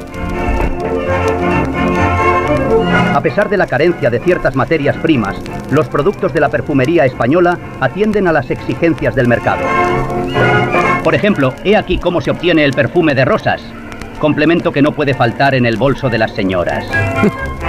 A 3.16 3.22
pesar 3.24 3.50
de 3.50 3.58
la 3.58 3.66
carencia 3.66 4.11
de 4.11 4.19
ciertas 4.19 4.56
materias 4.56 4.98
primas, 4.98 5.35
los 5.72 5.88
productos 5.88 6.32
de 6.32 6.42
la 6.42 6.50
perfumería 6.50 7.06
española 7.06 7.58
atienden 7.80 8.27
a 8.27 8.32
las 8.32 8.51
exigencias 8.51 9.16
del 9.16 9.27
mercado. 9.27 9.64
Por 11.03 11.16
ejemplo, 11.16 11.56
he 11.64 11.75
aquí 11.75 11.98
cómo 11.98 12.22
se 12.22 12.30
obtiene 12.30 12.64
el 12.66 12.74
perfume 12.74 13.16
de 13.16 13.25
rosas, 13.25 13.64
complemento 14.18 14.72
que 14.72 14.82
no 14.82 14.92
puede 14.92 15.14
faltar 15.14 15.56
en 15.56 15.66
el 15.66 15.77
bolso 15.77 16.10
de 16.10 16.18
las 16.18 16.34
señoras. 16.34 16.85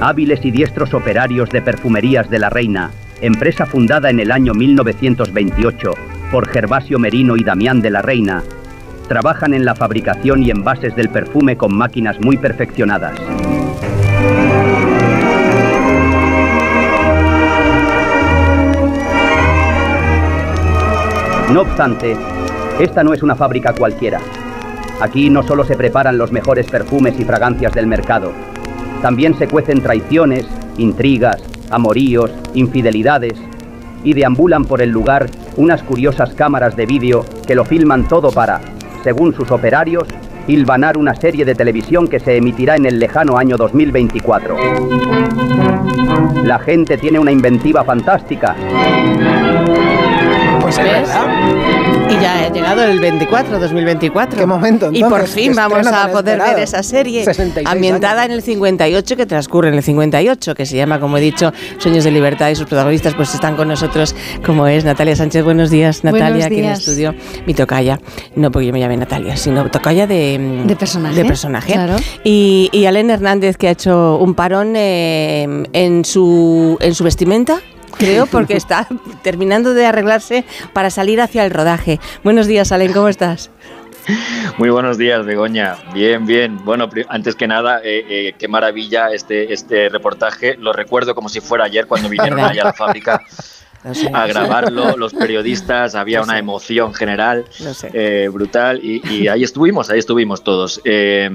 Hábiles 0.00 0.42
y 0.46 0.50
diestros 0.50 0.94
operarios 0.94 1.50
de 1.50 1.60
Perfumerías 1.60 2.30
de 2.30 2.38
la 2.38 2.48
Reina, 2.48 2.90
empresa 3.20 3.66
fundada 3.66 4.08
en 4.08 4.18
el 4.18 4.32
año 4.32 4.54
1928 4.54 5.92
por 6.30 6.48
Gervasio 6.48 6.98
Merino 6.98 7.36
y 7.36 7.44
Damián 7.44 7.82
de 7.82 7.90
la 7.90 8.00
Reina, 8.00 8.42
trabajan 9.08 9.52
en 9.52 9.66
la 9.66 9.74
fabricación 9.74 10.42
y 10.42 10.50
envases 10.50 10.96
del 10.96 11.10
perfume 11.10 11.56
con 11.56 11.76
máquinas 11.76 12.18
muy 12.20 12.38
perfeccionadas. 12.38 13.20
No 21.52 21.62
obstante, 21.62 22.16
esta 22.78 23.02
no 23.02 23.12
es 23.12 23.22
una 23.22 23.34
fábrica 23.34 23.74
cualquiera. 23.74 24.20
Aquí 25.00 25.30
no 25.30 25.42
solo 25.42 25.64
se 25.64 25.76
preparan 25.76 26.18
los 26.18 26.30
mejores 26.30 26.66
perfumes 26.66 27.18
y 27.18 27.24
fragancias 27.24 27.72
del 27.72 27.86
mercado, 27.86 28.32
también 29.02 29.34
se 29.38 29.48
cuecen 29.48 29.82
traiciones, 29.82 30.46
intrigas, 30.76 31.42
amoríos, 31.70 32.30
infidelidades 32.52 33.34
y 34.04 34.12
deambulan 34.12 34.64
por 34.64 34.82
el 34.82 34.90
lugar 34.90 35.26
unas 35.56 35.82
curiosas 35.82 36.34
cámaras 36.34 36.76
de 36.76 36.84
vídeo 36.86 37.24
que 37.46 37.54
lo 37.54 37.64
filman 37.64 38.06
todo 38.08 38.30
para, 38.30 38.60
según 39.02 39.34
sus 39.34 39.50
operarios, 39.50 40.06
hilvanar 40.46 40.98
una 40.98 41.14
serie 41.14 41.44
de 41.44 41.54
televisión 41.54 42.08
que 42.08 42.20
se 42.20 42.36
emitirá 42.36 42.76
en 42.76 42.84
el 42.84 42.98
lejano 42.98 43.38
año 43.38 43.56
2024. 43.56 44.56
La 46.44 46.58
gente 46.58 46.98
tiene 46.98 47.18
una 47.18 47.32
inventiva 47.32 47.84
fantástica. 47.84 48.54
Pues 50.74 50.78
es 50.78 50.84
¿Ves? 50.84 51.08
verdad. 51.08 52.10
Y 52.10 52.20
ya 52.22 52.44
ha 52.46 52.52
llegado 52.52 52.82
el 52.84 53.00
24, 53.00 53.58
2024. 53.58 54.38
¿Qué 54.38 54.46
momento, 54.46 54.90
Y 54.92 55.00
por 55.02 55.12
entonces? 55.20 55.30
fin 55.34 55.54
vamos 55.54 55.84
a 55.86 56.08
poder 56.12 56.38
ver 56.40 56.58
esa 56.60 56.82
serie 56.82 57.24
66 57.24 57.66
ambientada 57.66 58.22
años. 58.22 58.26
en 58.26 58.32
el 58.38 58.42
58, 58.42 59.16
que 59.16 59.26
transcurre 59.26 59.68
en 59.68 59.74
el 59.74 59.82
58, 59.82 60.54
que 60.54 60.66
se 60.66 60.76
llama, 60.76 61.00
como 61.00 61.18
he 61.18 61.20
dicho, 61.20 61.52
Sueños 61.78 62.04
de 62.04 62.10
Libertad 62.12 62.50
y 62.50 62.54
sus 62.56 62.66
protagonistas 62.66 63.14
pues 63.14 63.34
están 63.34 63.56
con 63.56 63.66
nosotros, 63.68 64.14
como 64.46 64.66
es 64.68 64.84
Natalia 64.84 65.16
Sánchez. 65.16 65.42
Buenos 65.44 65.70
días, 65.70 66.04
Natalia, 66.04 66.46
aquí 66.46 66.58
en 66.60 66.66
estudio. 66.66 67.14
Mi 67.46 67.54
tocaya, 67.54 67.98
no 68.36 68.50
porque 68.52 68.66
yo 68.68 68.72
me 68.72 68.78
llame 68.80 68.96
Natalia, 68.96 69.36
sino 69.36 69.68
tocaya 69.70 70.06
de, 70.06 70.62
De 70.66 70.76
personaje, 70.76 71.16
De 71.16 71.24
personaje. 71.24 71.72
claro. 71.72 71.96
Y, 72.24 72.68
y 72.72 72.86
Alén 72.86 73.10
Hernández, 73.10 73.56
que 73.56 73.68
ha 73.68 73.72
hecho 73.72 74.18
un 74.18 74.34
parón 74.34 74.74
eh, 74.76 75.64
en, 75.72 76.04
su, 76.04 76.76
en 76.80 76.94
su 76.94 77.02
vestimenta. 77.04 77.60
Creo, 78.00 78.26
porque 78.32 78.56
está 78.56 78.88
terminando 79.22 79.74
de 79.74 79.86
arreglarse 79.86 80.44
para 80.72 80.90
salir 80.90 81.20
hacia 81.20 81.44
el 81.44 81.50
rodaje. 81.50 82.00
Buenos 82.24 82.46
días, 82.46 82.72
Alén, 82.72 82.92
¿cómo 82.92 83.08
estás? 83.08 83.50
Muy 84.56 84.70
buenos 84.70 84.98
días, 84.98 85.24
Begoña. 85.24 85.76
Bien, 85.92 86.26
bien. 86.26 86.64
Bueno, 86.64 86.88
antes 87.08 87.36
que 87.36 87.46
nada, 87.46 87.80
eh, 87.84 88.04
eh, 88.08 88.34
qué 88.38 88.48
maravilla 88.48 89.12
este, 89.12 89.52
este 89.52 89.88
reportaje. 89.88 90.56
Lo 90.56 90.72
recuerdo 90.72 91.14
como 91.14 91.28
si 91.28 91.40
fuera 91.40 91.64
ayer 91.64 91.86
cuando 91.86 92.08
vinieron 92.08 92.40
allá 92.40 92.62
a 92.62 92.64
la 92.66 92.72
fábrica 92.72 93.22
sé, 93.94 94.10
a 94.12 94.26
lo 94.26 94.28
grabarlo, 94.34 94.96
los 94.98 95.14
periodistas, 95.14 95.94
había 95.94 96.18
Lo 96.18 96.24
una 96.24 96.34
sé. 96.34 96.38
emoción 96.40 96.92
general 96.94 97.44
Lo 97.60 97.70
eh, 97.92 98.28
brutal 98.32 98.80
y, 98.82 99.00
y 99.12 99.28
ahí 99.28 99.42
estuvimos, 99.42 99.88
ahí 99.90 99.98
estuvimos 99.98 100.44
todos. 100.44 100.80
Eh, 100.84 101.28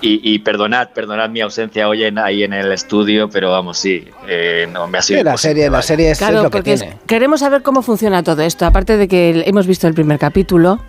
y, 0.00 0.34
y 0.34 0.38
perdonad, 0.40 0.90
perdonad 0.90 1.30
mi 1.30 1.40
ausencia 1.40 1.88
hoy 1.88 2.04
en, 2.04 2.18
ahí 2.18 2.42
en 2.44 2.52
el 2.52 2.70
estudio, 2.72 3.28
pero 3.28 3.50
vamos, 3.50 3.78
sí, 3.78 4.04
eh, 4.28 4.68
no 4.72 4.86
me 4.86 4.98
ha 4.98 5.02
sido 5.02 5.18
Sí, 5.20 5.24
la 5.24 5.36
serie, 5.36 5.70
la 5.70 5.82
serie 5.82 6.06
es, 6.10 6.12
es 6.12 6.18
Claro, 6.18 6.42
lo 6.44 6.50
que 6.50 6.58
porque 6.58 6.72
es- 6.74 6.80
tiene. 6.80 6.96
queremos 7.06 7.40
saber 7.40 7.62
cómo 7.62 7.82
funciona 7.82 8.22
todo 8.22 8.42
esto. 8.42 8.66
Aparte 8.66 8.96
de 8.96 9.08
que 9.08 9.42
hemos 9.46 9.66
visto 9.66 9.86
el 9.88 9.94
primer 9.94 10.18
capítulo 10.18 10.80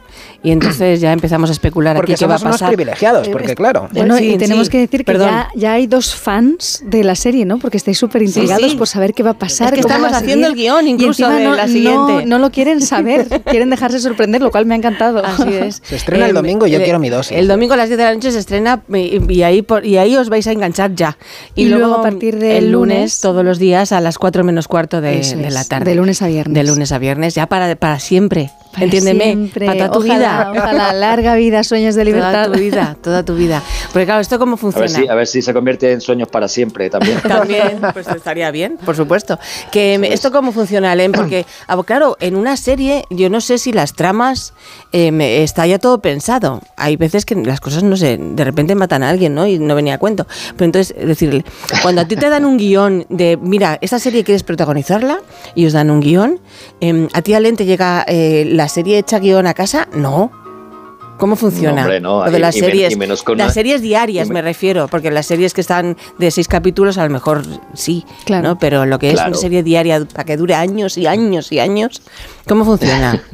y 0.43 0.51
entonces 0.51 0.99
ya 1.01 1.13
empezamos 1.13 1.49
a 1.49 1.53
especular 1.53 1.95
Porque 1.95 2.13
aquí 2.13 2.19
qué 2.19 2.25
va 2.27 2.35
a 2.35 2.37
somos 2.37 2.51
unos 2.51 2.61
pasar. 2.61 2.69
privilegiados, 2.75 3.27
porque 3.29 3.55
claro. 3.55 3.87
Bueno, 3.93 4.17
Sí, 4.17 4.33
y 4.33 4.37
tenemos 4.37 4.67
sí, 4.67 4.71
que 4.71 4.77
decir 4.79 5.05
que 5.05 5.17
ya, 5.17 5.49
ya 5.55 5.73
hay 5.73 5.87
dos 5.87 6.15
fans 6.15 6.83
de 6.85 7.03
la 7.03 7.15
serie, 7.15 7.45
¿no? 7.45 7.57
Porque 7.59 7.77
estáis 7.77 7.97
súper 7.97 8.21
intrigados 8.23 8.71
sí. 8.71 8.77
por 8.77 8.87
saber 8.87 9.13
qué 9.13 9.23
va 9.23 9.31
a 9.31 9.37
pasar. 9.37 9.67
Es 9.67 9.73
que 9.73 9.79
estamos 9.81 10.11
haciendo 10.13 10.47
el 10.47 10.55
guion 10.55 10.87
Y 10.87 10.91
incluso 10.91 11.29
de 11.29 11.43
no, 11.43 11.55
la 11.55 11.67
no- 11.67 11.71
siguiente. 11.73 12.25
No, 12.25 12.39
lo 12.39 12.51
quieren 12.51 12.81
saber, 12.81 13.27
quieren 13.45 13.69
dejarse 13.69 13.99
sorprender, 13.99 14.41
lo 14.41 14.51
cual 14.51 14.65
me 14.65 14.73
ha 14.73 14.77
encantado. 14.77 15.23
Así 15.25 15.53
es. 15.53 15.81
Se 15.83 15.95
estrena 15.95 16.25
el 16.25 16.31
Eh, 16.31 16.33
domingo 16.33 16.65
y 16.67 16.71
yo 16.71 16.79
eh, 16.79 16.83
quiero 16.83 16.99
mi 16.99 17.09
dosis. 17.09 17.37
El 17.37 17.47
domingo 17.47 17.73
a 17.73 17.77
las 17.77 17.87
10 17.89 17.97
de 17.97 18.03
la 18.03 18.13
noche 18.13 18.31
se 18.31 18.39
estrena 18.39 18.81
y, 18.93 19.31
y 19.33 19.43
ahí, 19.43 19.61
por- 19.61 19.85
y 19.85 19.97
ahí 19.97 20.15
os 20.15 20.29
vais 20.29 20.45
a 20.47 20.51
enganchar 20.51 20.93
ya. 20.95 21.17
Y 21.55 21.65
luego 21.65 21.95
a 21.95 22.01
partir 22.01 22.37
del 22.37 22.65
el 22.65 22.71
lunes, 22.71 22.97
lunes- 22.97 23.21
todos 23.21 23.43
los 23.45 23.59
días 23.59 23.91
a 23.91 24.01
las 24.01 24.17
4 24.17 24.43
menos 24.43 24.67
cuarto 24.67 25.01
de, 25.01 25.21
de 25.21 25.49
la 25.51 25.63
tarde. 25.63 25.85
de 25.91 25.95
lunes 25.95 26.21
a 26.21 26.27
viernes. 26.27 26.53
De 26.55 26.63
lunes 26.63 26.91
a 26.91 26.97
viernes, 26.99 27.35
ya 27.35 27.47
para, 27.47 27.75
para 27.75 27.99
siempre. 27.99 28.51
Para 28.71 28.85
Entiéndeme, 28.85 29.23
siempre. 29.25 29.65
para 29.65 29.77
toda 29.79 29.91
tu 29.91 30.00
tu 30.01 30.13
vida. 30.13 30.51
Ojalá, 30.51 30.93
larga 30.93 31.35
vida, 31.35 31.63
sueños 31.63 31.95
de 31.95 32.05
libertad. 32.05 32.45
Toda 32.45 32.53
tu 32.55 32.59
vida, 32.59 32.97
toda 33.01 33.23
tu 33.23 33.35
vida. 33.35 33.63
Porque 33.91 34.05
claro, 34.05 34.21
¿esto 34.21 34.39
cómo 34.39 34.55
A 34.55 34.57
funciona? 34.57 34.85
ver, 34.87 34.89
si, 34.89 35.07
a 35.07 35.15
ver 35.15 35.27
si 35.27 35.41
se 35.41 35.53
convierte 35.53 35.91
en 35.91 36.01
sueños 36.01 36.27
para 36.27 36.47
siempre 36.47 36.89
también. 36.89 37.19
También, 37.41 37.79
pues 37.93 38.07
estaría 38.07 38.51
bien, 38.51 38.77
por 38.85 38.95
supuesto. 38.95 39.39
Que 39.71 39.95
esto 40.11 40.31
cómo 40.31 40.51
funciona, 40.51 40.93
Len, 40.95 41.11
porque 41.11 41.45
ah, 41.67 41.81
claro, 41.83 42.17
en 42.19 42.35
una 42.35 42.57
serie 42.57 43.05
yo 43.09 43.29
no 43.29 43.41
sé 43.41 43.57
si 43.57 43.71
las 43.71 43.93
tramas 43.93 44.53
eh, 44.91 45.11
está 45.43 45.65
ya 45.65 45.79
todo 45.79 45.99
pensado. 45.99 46.61
Hay 46.77 46.97
veces 46.97 47.25
que 47.25 47.35
las 47.35 47.59
cosas 47.59 47.83
no 47.83 47.95
sé, 47.97 48.17
de 48.19 48.43
repente 48.43 48.75
matan 48.75 49.03
a 49.03 49.09
alguien, 49.09 49.33
¿no? 49.33 49.47
Y 49.47 49.59
no 49.59 49.75
venía 49.75 49.95
a 49.95 49.97
cuento. 49.97 50.27
Pero 50.57 50.65
entonces, 50.65 50.95
es 50.97 51.07
decir, 51.07 51.43
cuando 51.81 52.01
a 52.01 52.05
ti 52.05 52.15
te 52.15 52.29
dan 52.29 52.45
un 52.45 52.57
guion 52.57 53.05
de, 53.09 53.37
mira, 53.41 53.77
esta 53.81 53.99
serie 53.99 54.23
quieres 54.23 54.43
protagonizarla 54.43 55.19
y 55.55 55.65
os 55.65 55.73
dan 55.73 55.89
un 55.89 55.99
guion, 56.01 56.39
em, 56.79 57.07
a 57.13 57.21
ti, 57.21 57.31
Len, 57.37 57.55
te 57.55 57.65
llega 57.65 58.03
eh, 58.07 58.45
la 58.47 58.67
serie 58.67 58.99
hecha 58.99 59.19
guion 59.19 59.47
a 59.47 59.53
casa, 59.53 59.87
no. 59.93 60.31
¿Cómo 61.17 61.35
funciona? 61.35 61.75
No, 61.75 61.81
hombre, 61.83 61.99
no, 62.01 62.25
Lo 62.25 62.31
de 62.31 62.39
las 62.39 62.55
y 62.55 62.61
series. 62.61 62.93
y 62.93 62.95
menos 62.95 63.21
con 63.21 63.37
las 63.37 63.45
una- 63.47 63.53
series 63.53 63.83
diarias 63.83 64.27
me- 64.29 64.35
me 64.35 64.41
refiero, 64.41 64.87
porque 64.87 65.11
las 65.11 65.27
series 65.27 65.53
que 65.53 65.61
están 65.61 65.95
de 66.17 66.31
seis 66.31 66.47
capítulos 66.47 66.97
a 66.97 67.03
lo 67.03 67.11
mejor 67.11 67.43
sí, 67.75 68.03
¿no? 68.27 68.57
Pero 68.57 68.87
lo 68.87 68.97
que 68.97 69.09
es 69.09 69.13
Claro. 69.15 69.29
una 69.29 69.37
serie 69.37 69.61
diaria 69.61 70.03
para 70.11 70.23
que 70.23 70.35
dure 70.35 70.55
años 70.55 70.97
y 70.97 71.05
años 71.05 71.51
y 71.51 71.59
años, 71.59 72.01
¿cómo 72.47 72.65
funciona? 72.65 73.21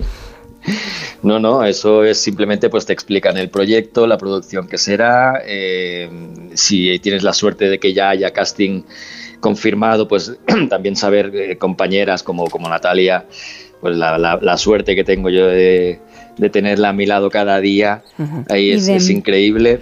No, 1.24 1.40
no, 1.40 1.64
eso 1.64 2.04
es 2.04 2.18
simplemente 2.20 2.70
pues 2.70 2.86
te 2.86 2.92
explican 2.92 3.38
el 3.38 3.50
proyecto, 3.50 4.06
la 4.06 4.18
producción 4.18 4.68
que 4.68 4.78
será, 4.78 5.42
eh, 5.46 6.10
si 6.56 7.00
tienes 7.00 7.24
la 7.24 7.32
suerte 7.34 7.70
de 7.70 7.80
que 7.80 7.94
ya 7.94 8.10
haya 8.10 8.32
casting 8.32 8.84
confirmado, 9.40 10.08
pues 10.10 10.34
también 10.70 10.96
saber 10.98 11.32
eh, 11.34 11.58
compañeras 11.58 12.22
como, 12.22 12.48
como 12.50 12.68
Natalia, 12.70 13.26
pues 13.80 13.96
la, 13.96 14.18
la- 14.18 14.40
la 14.42 14.58
suerte 14.58 14.94
que 14.96 15.04
tengo 15.06 15.30
yo 15.30 15.48
de, 15.48 16.02
de 16.38 16.50
tenerla 16.50 16.90
a 16.90 16.94
mi 16.94 17.06
lado 17.06 17.30
cada 17.30 17.60
día, 17.60 18.04
ahí 18.50 18.72
es, 18.72 19.10
increíble. 19.10 19.80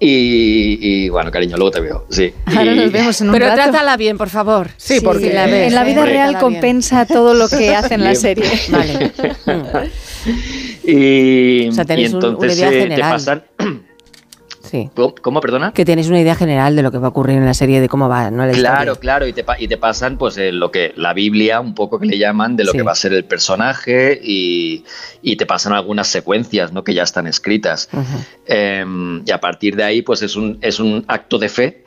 Y, 0.00 0.78
y, 0.80 1.08
bueno, 1.10 1.30
cariño, 1.30 1.56
luego 1.56 1.70
te 1.72 1.80
veo, 1.80 2.06
sí. 2.08 2.32
Ahora 2.46 2.72
Y- 2.72 2.76
nos 2.76 2.92
vemos 2.92 3.20
en 3.20 3.26
un 3.28 3.32
Pero 3.34 3.46
rato. 3.46 3.56
trátala 3.62 3.96
bien, 3.96 4.16
por 4.16 4.30
favor. 4.30 4.68
Sí, 4.76 5.00
porque- 5.02 5.32
la 5.32 5.46
ves, 5.46 5.68
en 5.68 5.74
la 5.74 5.84
vida 5.84 6.04
real 6.06 6.30
Trátala 6.30 6.48
bien. 6.48 6.60
compensa 6.60 7.04
todo 7.04 7.34
lo 7.34 7.48
que 7.48 7.70
hace 7.76 7.94
en 7.94 8.04
la 8.04 8.14
serie. 8.14 8.44
Vale. 8.70 9.12
Y, 10.84 11.68
O 11.68 11.72
sea, 11.72 11.84
tenéis 11.84 12.10
y 12.10 12.14
un- 12.14 12.18
una 12.24 12.28
entonces 12.32 12.58
idea 12.58 12.70
eh, 12.72 12.88
te 12.88 13.00
pasan... 13.00 13.42
Sí. 14.72 14.88
¿Cómo, 15.20 15.40
perdona? 15.42 15.72
Que 15.72 15.84
tenéis 15.84 16.08
una 16.08 16.18
idea 16.18 16.34
general 16.34 16.74
de 16.74 16.80
lo 16.82 16.90
que 16.90 16.96
va 16.96 17.08
a 17.08 17.10
ocurrir 17.10 17.36
en 17.36 17.44
la 17.44 17.52
serie, 17.52 17.78
de 17.82 17.90
cómo 17.90 18.08
va, 18.08 18.30
¿no? 18.30 18.46
La 18.46 18.52
Claro, 18.52 18.92
historia. 18.92 19.00
claro, 19.00 19.26
y 19.26 19.34
te, 19.34 19.44
y 19.58 19.68
te 19.68 19.76
pasan 19.76 20.16
pues 20.16 20.38
eh, 20.38 20.50
lo 20.50 20.70
que 20.70 20.94
la 20.96 21.12
Biblia, 21.12 21.60
un 21.60 21.74
poco 21.74 21.98
que 21.98 22.06
le 22.06 22.16
llaman, 22.16 22.56
de 22.56 22.64
lo 22.64 22.72
Sí. 22.72 22.78
que 22.78 22.82
va 22.82 22.92
a 22.92 22.94
ser 22.94 23.12
el 23.12 23.24
personaje 23.26 24.18
y, 24.24 24.82
y 25.20 25.36
te 25.36 25.44
pasan 25.44 25.74
algunas 25.74 26.08
secuencias 26.08 26.72
¿no? 26.72 26.84
que 26.84 26.94
ya 26.94 27.02
están 27.02 27.26
escritas. 27.26 27.90
Eh, 28.46 28.82
y 29.26 29.30
a 29.30 29.40
partir 29.40 29.76
de 29.76 29.84
ahí 29.84 30.00
pues 30.00 30.22
es 30.22 30.36
un, 30.36 30.56
es 30.62 30.80
un 30.80 31.04
acto 31.06 31.38
de 31.38 31.48
fe 31.50 31.84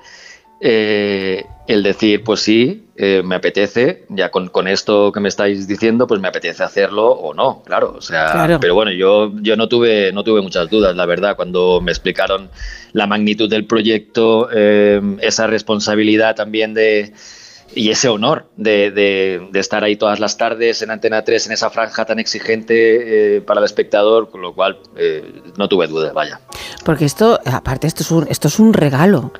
eh, 0.59 1.45
el 1.67 1.83
decir, 1.83 2.23
pues 2.23 2.39
sí, 2.41 2.87
eh, 2.95 3.21
me 3.25 3.35
apetece, 3.35 4.05
ya 4.09 4.29
con, 4.31 4.47
con 4.49 4.67
esto 4.67 5.11
que 5.11 5.19
me 5.19 5.27
estáis 5.29 5.67
diciendo, 5.67 6.07
pues 6.07 6.21
me 6.21 6.27
apetece 6.27 6.63
hacerlo 6.63 7.07
o 7.11 7.33
no, 7.33 7.61
claro. 7.63 7.93
O 7.97 8.01
sea, 8.01 8.31
Claro. 8.31 8.59
pero 8.59 8.73
bueno, 8.75 8.91
yo, 8.91 9.31
yo 9.41 9.55
no 9.57 9.67
tuve, 9.67 10.11
no 10.13 10.23
tuve 10.23 10.41
muchas 10.41 10.69
dudas, 10.69 10.95
la 10.95 11.05
verdad, 11.05 11.35
cuando 11.35 11.81
me 11.81 11.91
explicaron 11.91 12.49
la 12.93 13.07
magnitud 13.07 13.49
del 13.49 13.65
proyecto, 13.65 14.47
eh, 14.53 15.01
esa 15.21 15.47
responsabilidad 15.47 16.35
también 16.35 16.73
de 16.73 17.13
y 17.73 17.89
ese 17.89 18.07
honor 18.07 18.45
de, 18.55 18.91
de- 18.91 19.47
de 19.51 19.59
estar 19.59 19.83
ahí 19.83 19.95
todas 19.97 20.19
las 20.19 20.37
tardes 20.37 20.81
en 20.83 20.91
Antena 20.91 21.23
3, 21.23 21.47
en 21.47 21.51
esa 21.53 21.69
franja 21.71 22.05
tan 22.05 22.19
exigente 22.19 23.37
eh, 23.37 23.41
para 23.41 23.59
el 23.59 23.65
espectador, 23.65 24.29
con 24.29 24.41
lo 24.41 24.53
cual 24.53 24.77
eh, 24.95 25.41
no 25.57 25.67
tuve 25.67 25.87
dudas, 25.87 26.13
vaya. 26.13 26.39
Porque 26.85 27.03
esto, 27.05 27.39
aparte, 27.43 27.87
esto 27.87 28.03
es 28.03 28.11
un, 28.11 28.27
esto 28.29 28.47
es 28.47 28.59
un 28.59 28.71
regalo. 28.71 29.33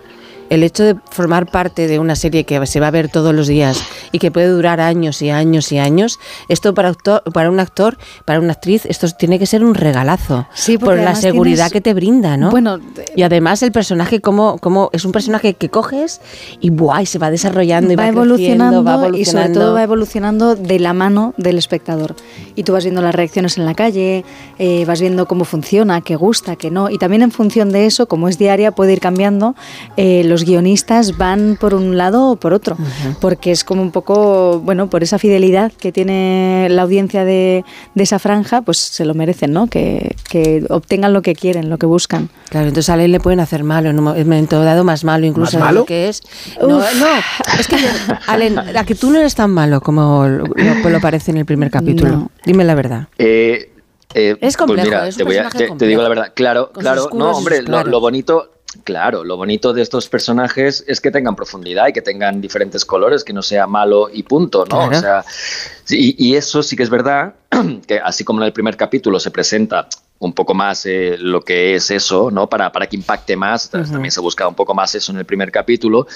El 0.49 0.61
hecho 0.63 0.83
de 0.83 0.95
formar 1.09 1.47
parte 1.49 1.87
de 1.87 1.97
una 1.97 2.15
serie 2.15 2.43
que 2.43 2.63
se 2.67 2.79
va 2.79 2.87
a 2.87 2.91
ver 2.91 3.09
todos 3.09 3.33
los 3.33 3.47
días 3.47 3.83
y 4.11 4.19
que 4.19 4.29
puede 4.29 4.47
durar 4.47 4.79
años 4.79 5.21
y 5.23 5.29
años 5.31 5.71
y 5.71 5.79
años, 5.79 6.19
esto 6.49 6.73
para, 6.75 6.89
actor, 6.89 7.23
para 7.33 7.49
un 7.49 7.59
actor, 7.59 7.97
para 8.25 8.39
una 8.39 8.51
actriz, 8.53 8.85
esto 8.85 9.07
tiene 9.17 9.39
que 9.39 9.47
ser 9.47 9.63
un 9.65 9.73
regalazo. 9.73 10.45
Sí, 10.53 10.77
por 10.77 10.97
la 10.97 11.15
seguridad 11.15 11.65
tienes- 11.65 11.73
que 11.73 11.81
te 11.81 11.93
brinda, 11.95 12.37
¿no? 12.37 12.51
Bueno, 12.51 12.79
y 13.15 13.23
además 13.23 13.63
el 13.63 13.71
personaje, 13.71 14.21
como, 14.21 14.59
como 14.59 14.89
es 14.93 15.03
un 15.03 15.11
personaje 15.11 15.55
que 15.55 15.69
coges 15.69 16.21
y, 16.61 16.69
¡buah! 16.69 17.01
y 17.01 17.05
se 17.07 17.17
va 17.17 17.31
desarrollando 17.31 17.91
y 17.93 17.95
va, 17.95 18.03
va 18.03 18.09
evolucionando, 18.09 18.83
va 18.83 18.91
y 18.91 18.95
sobre 18.95 19.07
evolucionando. 19.07 19.59
todo 19.59 19.73
va 19.73 19.83
evolucionando 19.83 20.55
de 20.55 20.79
la 20.79 20.93
mano 20.93 21.33
del 21.37 21.57
espectador. 21.57 22.15
Y 22.55 22.63
tú 22.63 22.73
vas 22.73 22.83
viendo 22.83 23.01
las 23.01 23.15
reacciones 23.15 23.57
en 23.57 23.65
la 23.65 23.73
calle, 23.73 24.23
eh, 24.59 24.85
vas 24.85 25.01
viendo 25.01 25.27
cómo 25.27 25.43
funciona, 25.43 26.01
qué 26.01 26.15
gusta, 26.15 26.55
qué 26.55 26.69
no. 26.71 26.89
Y 26.91 26.97
también 26.99 27.23
en 27.23 27.31
función 27.31 27.71
de 27.71 27.87
eso, 27.87 28.07
como 28.07 28.27
es 28.29 28.37
diaria, 28.37 28.71
puede 28.71 28.93
ir 28.93 28.99
cambiando. 28.99 29.55
eh, 29.97 30.21
los 30.25 30.34
guionistas 30.43 31.17
van 31.17 31.57
por 31.59 31.73
un 31.73 31.97
lado 31.97 32.31
o 32.31 32.35
por 32.35 32.53
otro, 32.53 32.75
porque 33.21 33.51
es 33.51 33.63
como 33.63 33.81
un 33.81 33.91
poco, 33.91 34.59
bueno, 34.59 34.89
por 34.89 35.03
esa 35.03 35.17
fidelidad 35.19 35.71
que 35.71 35.91
tiene 35.91 36.67
la 36.69 36.81
audiencia 36.81 37.23
de, 37.23 37.63
de 37.93 38.03
esa 38.03 38.19
franja, 38.19 38.61
pues 38.63 38.77
se 38.79 39.05
lo 39.05 39.13
merecen, 39.13 39.53
¿no? 39.53 39.67
Que, 39.67 40.15
que 40.29 40.65
obtengan 40.69 41.13
lo 41.13 41.21
que 41.21 41.33
quieren, 41.35 41.69
lo 41.69 41.77
que 41.77 41.85
buscan. 41.85 42.29
Claro, 42.49 42.67
entonces 42.67 42.89
a 42.89 43.01
él 43.03 43.11
le 43.11 43.19
pueden 43.19 43.39
hacer 43.39 43.63
malo, 43.63 43.89
en 43.89 43.97
un 43.99 44.03
momento 44.05 44.61
dado 44.63 44.83
más 44.83 45.03
malo 45.03 45.25
incluso 45.25 45.53
¿Más 45.53 45.53
de 45.53 45.59
malo? 45.59 45.79
lo 45.81 45.85
que 45.85 46.09
es. 46.09 46.21
No, 46.59 46.77
Uf. 46.77 46.99
no, 46.99 47.07
es 47.59 47.67
que 47.67 47.77
Alen, 48.27 48.59
a 48.59 48.83
que 48.85 48.95
tú 48.95 49.11
no 49.11 49.19
eres 49.19 49.35
tan 49.35 49.51
malo 49.51 49.79
como 49.81 50.27
lo, 50.27 50.45
lo- 50.45 50.89
lo 50.89 50.99
parece 50.99 51.31
en 51.31 51.37
el 51.37 51.45
primer 51.45 51.69
capítulo. 51.71 52.11
No. 52.11 52.31
Dime 52.45 52.63
la 52.63 52.75
verdad. 52.75 53.07
Eh, 53.17 53.71
eh, 54.13 54.37
Es 54.39 54.55
complejo, 54.55 54.87
pues 54.89 54.95
mira, 55.01 55.07
es 55.07 55.15
un 55.15 55.17
te, 55.19 55.23
voy 55.25 55.35
a- 55.37 55.43
personaje 55.43 55.71
te- 55.73 55.77
te 55.77 55.87
digo 55.87 56.01
la 56.01 56.07
complejo. 56.07 56.21
verdad. 56.23 56.33
Claro, 56.35 56.71
Con 56.71 56.81
claro. 56.81 57.09
No, 57.13 57.31
hombre, 57.31 57.61
lo, 57.63 57.83
lo 57.83 57.99
bonito, 57.99 58.51
claro, 58.83 59.23
lo 59.23 59.37
bonito 59.37 59.73
de 59.73 59.81
estos 59.81 60.09
personajes 60.09 60.83
es 60.87 61.01
que 61.01 61.11
tengan 61.11 61.35
profundidad 61.35 61.87
y 61.87 61.93
que 61.93 62.01
tengan 62.01 62.41
diferentes 62.41 62.85
colores, 62.85 63.23
que 63.23 63.33
no 63.33 63.41
sea 63.41 63.67
malo 63.67 64.09
y 64.11 64.23
punto, 64.23 64.65
¿no? 64.69 64.89
Claro. 64.89 64.97
O 64.97 64.99
sea, 64.99 65.25
y, 65.89 66.27
y 66.27 66.35
eso 66.35 66.63
sí 66.63 66.75
que 66.75 66.83
es 66.83 66.89
verdad, 66.89 67.35
que 67.87 67.99
así 67.99 68.23
como 68.23 68.41
en 68.41 68.47
el 68.47 68.53
primer 68.53 68.77
capítulo 68.77 69.19
se 69.19 69.31
presenta 69.31 69.87
un 70.19 70.33
poco 70.33 70.53
más 70.53 70.85
eh, 70.85 71.17
lo 71.19 71.41
que 71.41 71.75
es 71.75 71.91
eso, 71.91 72.31
¿no? 72.31 72.47
Para, 72.47 72.71
para 72.71 72.87
que 72.87 72.95
impacte 72.95 73.35
más, 73.35 73.69
también 73.69 74.11
se 74.11 74.21
busca 74.21 74.47
un 74.47 74.55
poco 74.55 74.73
más 74.73 74.95
eso 74.95 75.11
en 75.11 75.19
el 75.19 75.25
primer 75.25 75.51
capítulo. 75.51 76.07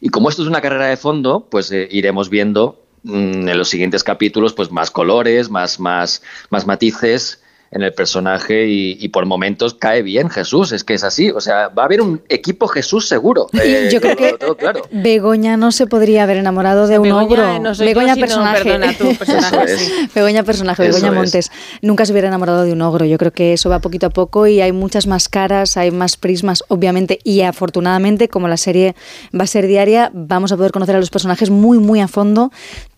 Y 0.00 0.08
como 0.08 0.28
esto 0.28 0.42
es 0.42 0.48
una 0.48 0.60
carrera 0.60 0.86
de 0.86 0.96
fondo, 0.96 1.46
pues 1.50 1.70
eh, 1.70 1.86
iremos 1.90 2.30
viendo 2.30 2.82
mm, 3.02 3.48
en 3.48 3.58
los 3.58 3.68
siguientes 3.68 4.04
capítulos 4.04 4.54
pues 4.54 4.70
más 4.70 4.90
colores, 4.90 5.50
más, 5.50 5.78
más, 5.78 6.22
más 6.50 6.66
matices 6.66 7.41
en 7.72 7.82
el 7.82 7.92
personaje 7.92 8.68
y, 8.68 8.96
y 9.00 9.08
por 9.08 9.26
momentos 9.26 9.74
cae 9.74 10.02
bien 10.02 10.30
Jesús, 10.30 10.72
es 10.72 10.84
que 10.84 10.94
es 10.94 11.04
así, 11.04 11.30
o 11.30 11.40
sea, 11.40 11.68
va 11.68 11.82
a 11.82 11.86
haber 11.86 12.00
un 12.02 12.22
equipo 12.28 12.68
Jesús 12.68 13.08
seguro. 13.08 13.46
Eh, 13.62 13.90
yo 13.92 14.00
creo 14.00 14.16
que 14.16 14.32
todo 14.32 14.56
claro. 14.56 14.82
Begoña 14.90 15.56
no 15.56 15.70
se 15.70 15.86
podría 15.86 16.24
haber 16.24 16.36
enamorado 16.36 16.88
de 16.88 16.98
un 16.98 17.04
Begoña, 17.04 17.26
ogro. 17.26 17.58
no 17.60 17.74
soy 17.76 17.86
Begoña 17.86 18.08
yo, 18.08 18.14
sino, 18.14 18.26
personaje. 18.26 18.64
perdona, 18.64 18.92
tú, 18.98 19.14
personaje, 19.16 19.64
Eso 19.64 19.74
es. 20.02 20.14
Begoña 20.14 20.42
personaje, 20.42 20.82
Eso 20.82 20.94
Begoña 20.96 21.12
es. 21.12 21.16
Montes. 21.16 21.50
Nunca 21.80 22.04
se 22.04 22.12
hubiera 22.12 22.26
enamorado 22.26 22.64
de 22.64 22.72
un 22.72 22.82
ogro. 22.82 23.04
Yo 23.04 23.18
creo 23.18 23.30
que 23.30 23.52
eso 23.52 23.70
va 23.70 23.78
poquito 23.78 24.06
a 24.06 24.10
poco 24.10 24.48
y 24.48 24.60
hay 24.60 24.72
muchas 24.72 25.06
más 25.06 25.28
caras, 25.28 25.76
hay 25.76 25.92
más 25.92 26.16
prismas, 26.16 26.64
obviamente, 26.68 27.20
y 27.22 27.42
afortunadamente, 27.42 28.28
como 28.28 28.48
la 28.48 28.56
serie 28.56 28.96
va 29.38 29.44
a 29.44 29.46
ser 29.46 29.68
diaria, 29.68 30.10
vamos 30.12 30.50
a 30.50 30.56
poder 30.56 30.72
conocer 30.72 30.96
a 30.96 30.98
los 30.98 31.10
personajes 31.10 31.50
muy, 31.50 31.78
muy 31.78 32.00
a 32.00 32.08
fondo, 32.08 32.50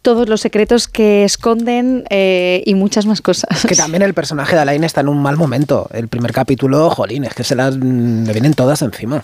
todos 0.03 0.29
los 0.29 0.41
secretos 0.43 0.87
que 0.89 1.25
esconden 1.25 2.05
eh, 2.11 2.63
y 2.67 2.75
muchas 2.75 3.07
más 3.07 3.21
cosas. 3.23 3.65
Que 3.67 3.75
también 3.75 4.03
el 4.03 4.13
personaje 4.15 4.55
de 4.55 4.61
Alain 4.65 4.83
está 4.85 5.01
en 5.03 5.09
un 5.09 5.23
mal 5.23 5.37
momento. 5.37 5.89
El 5.93 6.09
primer 6.09 6.33
capítulo, 6.33 6.91
jolín, 6.91 7.25
es 7.25 7.35
que 7.35 7.45
se 7.45 7.55
las 7.55 7.77
mm, 7.77 8.25
le 8.25 8.33
vienen 8.33 8.55
todas 8.55 8.83
encima. 8.83 9.23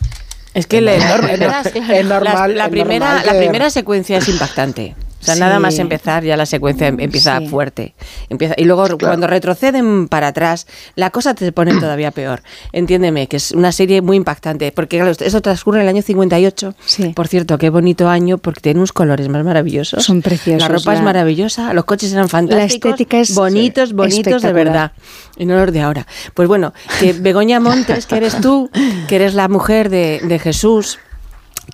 Es 0.54 0.66
que 0.66 0.80
le- 0.80 0.96
Es 1.92 2.04
normal, 2.06 2.56
la, 2.56 2.68
primera, 2.68 3.22
la 3.24 3.32
primera 3.38 3.70
secuencia 3.70 4.18
es 4.18 4.28
impactante. 4.28 4.94
O 5.20 5.24
sea, 5.24 5.34
Sí. 5.34 5.40
nada 5.40 5.58
más 5.58 5.78
empezar 5.78 6.24
ya 6.24 6.36
la 6.36 6.46
secuencia 6.46 6.86
em- 6.88 6.98
empieza 6.98 7.38
Sí. 7.38 7.46
fuerte. 7.48 7.94
Empieza, 8.30 8.54
y 8.56 8.64
luego 8.64 8.86
cuando 8.98 9.26
retroceden 9.26 10.08
para 10.08 10.28
atrás, 10.28 10.66
la 10.94 11.10
cosa 11.10 11.34
te 11.34 11.52
pone 11.52 11.74
todavía 11.80 12.10
peor. 12.10 12.42
Entiéndeme, 12.72 13.26
que 13.28 13.36
es 13.36 13.52
una 13.52 13.72
serie 13.72 14.00
muy 14.02 14.16
impactante. 14.16 14.72
Porque 14.72 14.96
claro, 14.98 15.12
eso 15.18 15.40
transcurre 15.42 15.78
en 15.78 15.82
el 15.82 15.88
año 15.88 16.02
58. 16.02 16.74
Sí. 16.86 17.08
Por 17.14 17.28
cierto, 17.28 17.58
qué 17.58 17.70
bonito 17.70 18.08
año 18.08 18.38
porque 18.38 18.60
tiene 18.60 18.78
unos 18.80 18.92
colores 18.92 19.28
más 19.28 19.44
maravillosos. 19.44 20.04
Son 20.04 20.22
preciosos, 20.22 20.62
La 20.62 20.68
ropa 20.74 20.92
es 20.94 20.98
la- 21.00 21.04
maravillosa, 21.04 21.72
los 21.74 21.84
coches 21.84 22.12
eran 22.12 22.28
fantásticos. 22.28 22.90
estética 22.92 23.18
es 23.20 23.34
bonitos, 23.34 23.92
bonitos 23.92 24.42
de 24.42 24.52
verdad. 24.52 24.92
Y 25.36 25.44
no 25.46 25.56
los 25.56 25.72
de 25.72 25.80
ahora. 25.82 26.06
Pues 26.34 26.48
bueno, 26.48 26.72
que 26.98 27.12
Begoña 27.20 27.60
Montes, 27.60 28.06
que 28.06 28.16
eres 28.16 28.40
tú, 28.40 28.70
que 29.08 29.16
eres 29.16 29.34
la 29.34 29.48
mujer 29.48 29.90
de, 29.90 30.20
de 30.24 30.38
Jesús, 30.38 30.98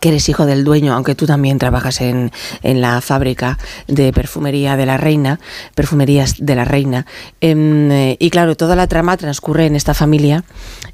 que 0.01 0.09
eres 0.11 0.29
hijo 0.29 0.47
del 0.47 0.65
dueño, 0.65 0.95
aunque 0.95 1.15
tú 1.15 1.27
también 1.27 1.59
trabajas 1.59 2.01
en, 2.01 2.33
en 2.63 2.81
la 2.81 3.01
fábrica 3.01 3.59
de 3.87 4.13
perfumería 4.13 4.77
de 4.77 4.87
la 4.87 4.97
reina, 4.97 5.41
perfumerías 5.75 6.35
de 6.39 6.55
la 6.55 6.65
reina. 6.65 7.07
Em, 7.41 7.91
eh, 7.91 8.17
y 8.19 8.31
claro, 8.31 8.57
toda 8.57 8.77
la 8.77 8.87
trama 8.87 9.17
transcurre 9.17 9.67
en 9.67 9.77
esta 9.77 9.95
familia, 9.95 10.45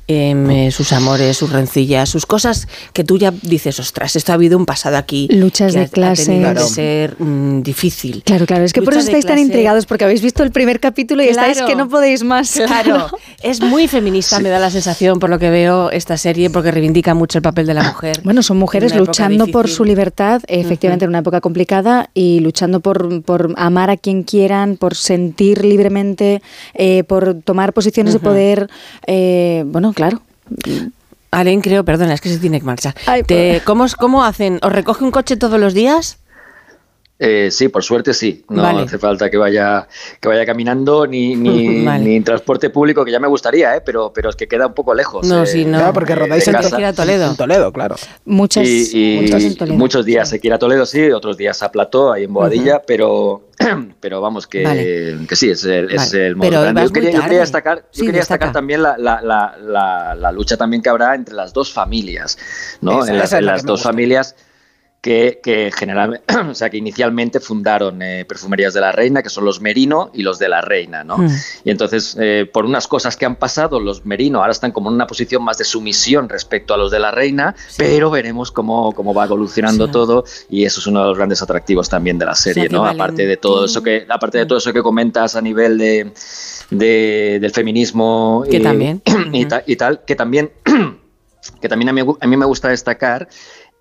eh, 0.08 0.70
sus 0.72 0.92
amores, 0.92 1.36
sus 1.36 1.50
rencillas, 1.52 2.08
sus 2.08 2.26
cosas 2.26 2.68
que 2.92 3.04
tú 3.04 3.18
ya 3.18 3.32
dices, 3.42 3.78
ostras, 3.80 4.16
esto 4.16 4.32
ha 4.32 4.34
habido 4.34 4.58
un 4.58 4.66
pasado 4.66 4.96
aquí. 4.96 5.28
Luchas 5.30 5.72
que 5.72 5.80
de 5.80 5.86
que 5.86 5.92
Claro. 5.92 6.66
ser 6.66 7.16
mm, 7.18 7.62
difícil. 7.62 8.22
Claro, 8.24 8.46
claro, 8.46 8.64
es 8.64 8.72
que 8.72 8.82
por 8.82 8.92
eso 8.94 9.00
estáis 9.00 9.24
tan 9.24 9.36
clase. 9.36 9.46
intrigados, 9.46 9.86
porque 9.86 10.04
habéis 10.04 10.22
visto 10.22 10.42
el 10.42 10.50
primer 10.50 10.80
capítulo 10.80 11.22
y 11.22 11.28
estáis 11.28 11.62
que 11.62 11.74
no 11.76 11.88
podéis 11.88 12.24
más. 12.24 12.52
Claro, 12.66 13.06
es 13.42 13.60
muy 13.60 13.88
feminista, 13.88 14.38
me 14.40 14.48
da 14.48 14.58
la 14.58 14.70
sensación, 14.70 15.18
por 15.18 15.30
lo 15.30 15.38
que 15.38 15.50
veo 15.50 15.90
esta 15.90 16.16
serie, 16.16 16.50
porque 16.50 16.70
reivindica 16.70 17.14
mucho 17.14 17.38
el 17.38 17.42
papel 17.42 17.66
de 17.66 17.74
la 17.74 17.82
mujer. 17.84 18.20
Bueno, 18.24 18.42
son 18.42 18.58
mujeres 18.58 18.94
luchando 18.94 19.46
por 19.46 19.68
su 19.68 19.84
libertad, 19.84 20.42
efectivamente 20.48 21.04
en 21.04 21.10
una 21.10 21.18
época 21.18 21.40
complicada, 21.40 22.10
y 22.14 22.40
luchando 22.40 22.80
por, 22.80 23.22
por 23.22 23.54
amar 23.56 23.90
a 23.90 23.96
quien 23.96 24.22
quieran, 24.24 24.76
por 24.76 24.94
sentir 24.94 25.64
libremente, 25.64 26.42
eh, 26.74 27.04
por 27.04 27.34
tomar 27.42 27.72
posiciones 27.72 28.12
de 28.14 28.20
poder. 28.20 28.68
eh, 29.06 29.64
bueno, 29.66 29.91
claro. 29.92 30.20
Alen, 31.30 31.62
creo, 31.62 31.82
perdona, 31.84 32.12
es 32.14 32.20
que 32.20 32.28
se 32.28 32.38
tiene 32.38 32.60
que 32.60 32.66
marchar. 32.66 32.94
Ay, 33.06 33.22
Te- 33.22 33.62
¿cómo, 33.64 33.84
os- 33.84 33.96
¿Cómo 33.96 34.22
hacen? 34.24 34.58
¿Os 34.62 34.70
recoge 34.72 35.02
un 35.04 35.10
coche 35.10 35.36
todos 35.36 35.58
los 35.58 35.72
días? 35.72 36.18
Eh, 37.24 37.52
sí, 37.52 37.68
por 37.68 37.84
suerte 37.84 38.12
sí. 38.14 38.44
No 38.48 38.62
Vale. 38.62 38.82
hace 38.82 38.98
falta 38.98 39.30
que 39.30 39.36
vaya, 39.36 39.86
que 40.20 40.26
vaya 40.28 40.44
caminando 40.44 41.06
ni, 41.06 41.36
ni, 41.36 41.84
Vale. 41.86 42.04
ni 42.04 42.16
en 42.16 42.24
transporte 42.24 42.68
público, 42.70 43.04
que 43.04 43.12
ya 43.12 43.20
me 43.20 43.28
gustaría, 43.28 43.76
¿eh? 43.76 43.80
pero, 43.80 44.12
pero 44.12 44.30
es 44.30 44.34
que 44.34 44.48
queda 44.48 44.66
un 44.66 44.74
poco 44.74 44.92
lejos. 44.92 45.24
No, 45.28 45.44
eh, 45.44 45.46
sí, 45.46 45.64
no. 45.64 45.78
Claro, 45.78 45.92
porque 45.92 46.16
rodáis 46.16 46.48
en, 46.48 46.54
casa. 46.54 46.74
que 46.74 46.82
ir 46.82 46.86
a 46.86 46.92
Toledo. 46.92 47.30
en 47.30 47.36
Toledo, 47.36 47.72
claro. 47.72 47.94
Muchas, 48.24 48.66
y, 48.66 48.90
y 49.18 49.20
muchas 49.22 49.44
en 49.44 49.56
Toledo. 49.56 49.78
muchos 49.78 50.04
días 50.04 50.32
hay 50.32 50.40
que 50.40 50.48
ir 50.48 50.52
a 50.54 50.58
Toledo, 50.58 50.84
sí, 50.84 51.10
otros 51.12 51.36
días 51.36 51.62
a 51.62 51.70
Plató, 51.70 52.12
ahí 52.12 52.24
en 52.24 52.32
Boadilla, 52.32 52.82
pero, 52.84 53.48
pero 54.00 54.20
vamos, 54.20 54.48
que, 54.48 54.64
Vale. 54.64 55.18
que 55.28 55.36
sí, 55.36 55.50
es 55.50 55.64
el, 55.64 55.92
es 55.92 56.12
Vale. 56.12 56.26
el 56.26 56.34
modo 56.36 56.50
Pero 56.50 56.62
grande. 56.62 56.82
Yo 56.82 56.90
quería, 56.90 57.10
yo 57.28 57.38
destacar, 57.38 57.78
yo 57.78 57.84
Sí, 57.92 58.00
quería 58.06 58.18
destaca. 58.20 58.46
destacar 58.46 58.52
también 58.52 58.82
la, 58.82 58.96
la, 58.98 59.20
la, 59.22 59.56
la, 59.62 60.14
la 60.16 60.32
lucha 60.32 60.56
también 60.56 60.82
que 60.82 60.88
habrá 60.88 61.14
entre 61.14 61.34
las 61.36 61.52
dos 61.52 61.72
familias, 61.72 62.36
¿no? 62.80 63.04
Esa- 63.04 63.38
en 63.38 63.46
las, 63.46 63.60
en 63.60 63.66
dos 63.66 63.80
gusta. 63.80 63.88
familias 63.90 64.34
que, 65.02 65.40
que 65.42 65.72
generalmente, 65.76 66.24
o 66.50 66.54
sea, 66.54 66.70
que 66.70 66.76
inicialmente 66.78 67.40
fundaron 67.40 68.00
eh, 68.02 68.24
Perfumerías 68.24 68.72
de 68.72 68.80
la 68.80 68.92
Reina, 68.92 69.20
que 69.20 69.30
son 69.30 69.44
los 69.44 69.60
Merino 69.60 70.10
y 70.14 70.22
los 70.22 70.38
de 70.38 70.48
la 70.48 70.60
Reina, 70.60 71.02
¿no? 71.02 71.18
Mm. 71.18 71.28
Y 71.64 71.70
entonces, 71.72 72.16
eh, 72.20 72.48
por 72.50 72.64
unas 72.64 72.86
cosas 72.86 73.16
que 73.16 73.26
han 73.26 73.34
pasado, 73.34 73.80
los 73.80 74.06
Merino 74.06 74.38
ahora 74.38 74.52
están 74.52 74.70
como 74.70 74.90
en 74.90 74.94
una 74.94 75.08
posición 75.08 75.42
más 75.42 75.58
de 75.58 75.64
sumisión 75.64 76.28
respecto 76.28 76.72
a 76.72 76.76
los 76.76 76.92
de 76.92 77.00
la 77.00 77.10
Reina, 77.10 77.56
pero 77.76 78.10
veremos 78.12 78.52
cómo, 78.52 78.92
cómo 78.92 79.12
va 79.12 79.24
evolucionando 79.24 79.86
Sí. 79.86 79.92
todo 79.92 80.24
y 80.48 80.64
eso 80.64 80.78
es 80.78 80.86
uno 80.86 81.00
de 81.02 81.08
los 81.08 81.16
grandes 81.18 81.42
atractivos 81.42 81.88
también 81.88 82.16
de 82.18 82.26
la 82.26 82.36
serie, 82.36 82.68
¿no? 82.68 82.86
Aparte 82.86 83.26
de 83.26 83.36
todo 83.36 83.64
eso 83.64 83.82
que, 83.82 84.06
aparte 84.08 84.38
de 84.38 84.46
todo 84.46 84.58
eso 84.58 84.72
que 84.72 84.82
comentas 84.82 85.34
a 85.34 85.40
nivel 85.42 85.78
de, 85.78 86.12
de- 86.70 87.38
del 87.40 87.50
feminismo 87.50 88.44
Que 88.48 88.58
y, 88.58 88.62
también. 88.62 89.02
y, 89.32 89.46
ta- 89.46 89.64
y 89.66 89.74
tal, 89.74 90.04
que 90.04 90.14
también 90.14 90.52
que 91.60 91.68
también 91.68 91.88
a 91.88 91.92
mí, 91.92 92.02
a 92.20 92.26
mí 92.28 92.36
me 92.36 92.46
gusta 92.46 92.68
destacar 92.68 93.28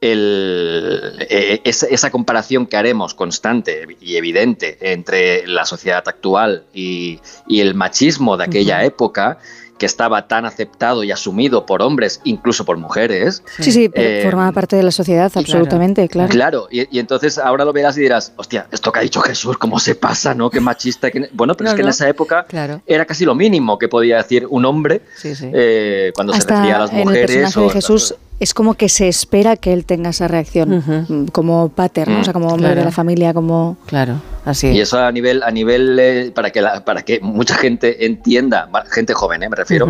el, 0.02 1.14
eh, 1.30 1.62
esa, 1.64 1.86
esa 1.88 2.10
comparación 2.12 2.66
que 2.66 2.76
haremos 2.78 3.14
constante 3.14 3.88
y 4.02 4.16
evidente 4.16 4.78
entre 4.82 5.46
la 5.48 5.66
sociedad 5.66 6.04
actual 6.08 6.64
y, 6.74 7.20
y 7.48 7.62
el 7.62 7.76
machismo 7.76 8.36
de 8.38 8.46
aquella 8.46 8.84
época 8.84 9.38
que 9.78 9.86
estaba 9.88 10.28
tan 10.28 10.46
aceptado 10.46 11.04
y 11.04 11.12
asumido 11.12 11.66
por 11.66 11.82
hombres, 11.82 12.22
incluso 12.24 12.66
por 12.66 12.78
mujeres. 12.78 13.42
Sí, 13.60 13.72
sí, 13.72 13.90
Eh, 13.96 14.22
formaba 14.24 14.52
parte 14.52 14.76
de 14.76 14.84
la 14.84 14.92
sociedad, 14.92 15.32
absolutamente, 15.34 16.08
claro. 16.08 16.30
Claro, 16.30 16.68
y, 16.70 16.82
y 16.96 17.00
entonces 17.00 17.40
ahora 17.40 17.66
lo 17.66 17.74
verás 17.74 17.98
y 17.98 18.02
dirás, 18.02 18.32
hostia, 18.36 18.68
esto 18.72 18.92
que 18.92 19.00
ha 19.00 19.02
dicho 19.02 19.22
Jesús, 19.22 19.58
¿cómo 19.58 19.80
se 19.80 19.96
pasa, 19.96 20.36
no? 20.36 20.52
Qué 20.52 20.60
machista. 20.60 21.10
qué-". 21.10 21.30
Bueno, 21.34 21.56
pero 21.56 21.66
No, 21.66 21.72
es 21.72 21.76
que 21.78 21.82
no. 21.82 21.88
en 21.88 21.90
esa 21.90 22.08
época 22.08 22.46
Claro. 22.48 22.82
era 22.86 23.06
casi 23.06 23.26
lo 23.26 23.34
mínimo 23.34 23.80
que 23.80 23.88
podía 23.88 24.18
decir 24.18 24.46
un 24.48 24.66
hombre 24.66 25.02
Sí, 25.16 25.34
sí. 25.36 25.50
eh, 25.52 26.12
cuando 26.14 26.34
se 26.34 26.40
Hasta 26.40 26.56
refería 26.58 26.76
a 26.76 26.80
las 26.82 26.92
en 26.92 26.98
el 27.00 27.04
mujeres. 27.06 27.26
personaje 27.38 27.60
o- 27.60 27.64
de 27.68 27.74
Jesús 27.74 28.16
es 28.42 28.54
como 28.56 28.74
que 28.74 28.90
se 28.90 29.08
espera 29.08 29.56
que 29.56 29.72
él 29.72 29.86
tenga 29.86 30.10
esa 30.10 30.28
reacción, 30.28 30.84
mm, 31.08 31.28
como 31.28 31.70
pater, 31.70 32.08
¿no? 32.08 32.22
o 32.22 32.24
sea, 32.24 32.34
como 32.34 32.48
hombre 32.48 32.70
Claro. 32.70 32.80
de 32.82 32.86
la 32.86 32.92
familia, 32.92 33.34
como... 33.36 33.78
Claro, 33.86 34.16
así 34.46 34.68
Y 34.68 34.78
es. 34.82 34.88
eso 34.90 34.98
a 35.00 35.12
nivel, 35.12 35.44
a 35.44 35.52
nivel 35.52 35.98
eh, 36.00 36.32
para, 36.34 36.50
que 36.50 36.60
la- 36.62 36.84
para 36.84 37.04
que 37.04 37.20
mucha 37.22 37.54
gente 37.56 38.06
entienda, 38.06 38.68
gente 38.90 39.14
joven, 39.14 39.44
eh, 39.44 39.50
me 39.50 39.56
refiero, 39.56 39.88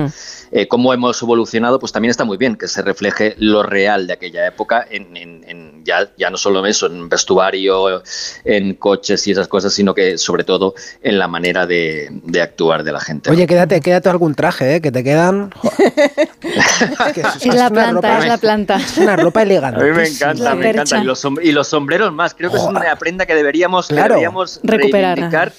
eh, 0.52 0.68
cómo 0.68 0.94
hemos 0.94 1.22
evolucionado, 1.22 1.80
pues 1.80 1.94
también 1.94 2.10
está 2.12 2.26
muy 2.26 2.36
bien 2.36 2.58
que 2.58 2.68
se 2.68 2.82
refleje 2.82 3.36
lo 3.38 3.64
real 3.64 4.06
de 4.06 4.14
aquella 4.14 4.46
época, 4.46 4.86
en, 4.92 5.16
en- 5.16 5.46
en 5.48 5.86
ya, 5.86 6.10
ya 6.18 6.30
no 6.30 6.36
solo 6.38 6.66
eso, 6.66 6.88
en 6.88 7.08
vestuario, 7.10 8.04
en 8.44 8.74
coches 8.76 9.26
y 9.28 9.32
esas 9.32 9.48
cosas, 9.48 9.74
sino 9.74 9.94
que 9.96 10.18
sobre 10.18 10.44
todo 10.44 10.76
en 11.02 11.18
la 11.18 11.28
manera 11.30 11.66
de, 11.66 12.10
de 12.26 12.42
actuar 12.42 12.84
de 12.84 12.92
la 12.92 13.00
gente. 13.00 13.32
Oye, 13.32 13.48
quédate, 13.48 13.80
quédate 13.80 14.10
algún 14.10 14.36
traje, 14.36 14.76
¿eh? 14.76 14.82
que 14.82 14.92
te 14.92 15.04
quedan. 15.06 15.52
Es 17.42 17.46
Es 17.46 17.56
la 17.56 17.70
planta, 17.70 17.92
ropa- 17.94 18.20
es 18.20 18.26
la 18.28 18.38
planta. 18.38 18.41
Es 18.42 18.98
una 18.98 19.16
ropa 19.16 19.42
elegante. 19.44 19.82
A 19.82 19.84
mí 19.84 19.92
me 19.92 20.08
encanta, 20.08 20.44
La 20.44 20.56
me 20.56 20.70
encanta. 20.70 20.98
Y 20.98 21.04
los, 21.04 21.28
y 21.44 21.52
los 21.52 21.68
sombreros 21.68 22.12
más. 22.14 22.34
Creo 22.34 22.52
que 22.52 22.58
es 22.58 22.64
una 22.64 22.96
prenda 22.96 23.26
que 23.26 23.36
deberíamos, 23.36 23.88
que 23.88 23.96
Claro. 23.96 24.16
deberíamos 24.16 24.60
Recuperar. 24.64 25.18
reivindicar 25.18 25.54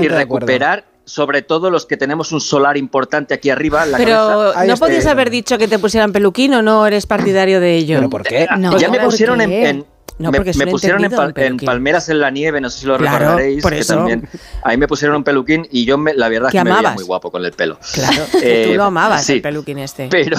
y 0.00 0.08
recuperar, 0.08 0.84
sobre 1.04 1.42
todo 1.42 1.70
los 1.70 1.84
que 1.86 1.96
tenemos 1.96 2.32
un 2.32 2.40
solar 2.40 2.76
importante 2.76 3.34
aquí 3.34 3.50
arriba. 3.50 3.84
en 3.84 3.92
la 3.92 3.98
Pero 3.98 4.52
cabeza. 4.54 4.64
No 4.66 4.76
podías 4.76 5.06
haber 5.06 5.30
dicho 5.30 5.58
que 5.58 5.68
te 5.68 5.78
pusieran 5.78 6.12
peluquín 6.12 6.54
o 6.54 6.62
no 6.62 6.86
eres 6.86 7.06
partidario 7.06 7.60
de 7.60 7.76
ello. 7.76 7.96
¿Pero 7.98 8.10
por 8.10 8.22
qué? 8.22 8.46
No, 8.58 8.76
ya 8.78 8.88
me 8.88 8.98
¿por 8.98 9.06
pusieron 9.10 9.40
en, 9.40 9.50
qué? 9.50 9.68
en- 9.68 9.86
No, 10.18 10.30
me, 10.30 10.36
porque 10.38 10.50
es 10.50 10.56
me 10.56 10.66
un 10.66 10.70
pusieron 10.70 11.04
en, 11.04 11.10
pal- 11.10 11.32
en 11.36 11.56
palmeras 11.56 12.08
en 12.08 12.20
la 12.20 12.30
nieve, 12.30 12.60
no 12.60 12.70
sé 12.70 12.80
si 12.80 12.86
lo 12.86 12.96
Claro, 12.98 13.18
recordaréis, 13.18 13.62
por 13.62 13.72
que 13.72 13.78
eso. 13.80 13.94
también 13.96 14.28
ahí 14.62 14.76
me 14.76 14.86
pusieron 14.86 15.16
un 15.16 15.24
peluquín 15.24 15.66
y 15.70 15.84
yo 15.84 15.98
me, 15.98 16.14
la 16.14 16.28
verdad 16.28 16.50
Que 16.50 16.58
que 16.58 16.64
me 16.64 16.70
veía 16.70 16.78
amabas. 16.78 16.94
muy 16.96 17.04
guapo 17.04 17.30
con 17.32 17.44
el 17.44 17.52
pelo. 17.52 17.78
Claro, 17.92 18.24
que 18.30 18.38
tú 18.38 18.70
Eh, 18.72 18.74
lo 18.76 18.84
amabas, 18.84 19.24
sí, 19.24 19.32
el 19.34 19.42
peluquín 19.42 19.78
este. 19.78 20.08
Pero, 20.10 20.36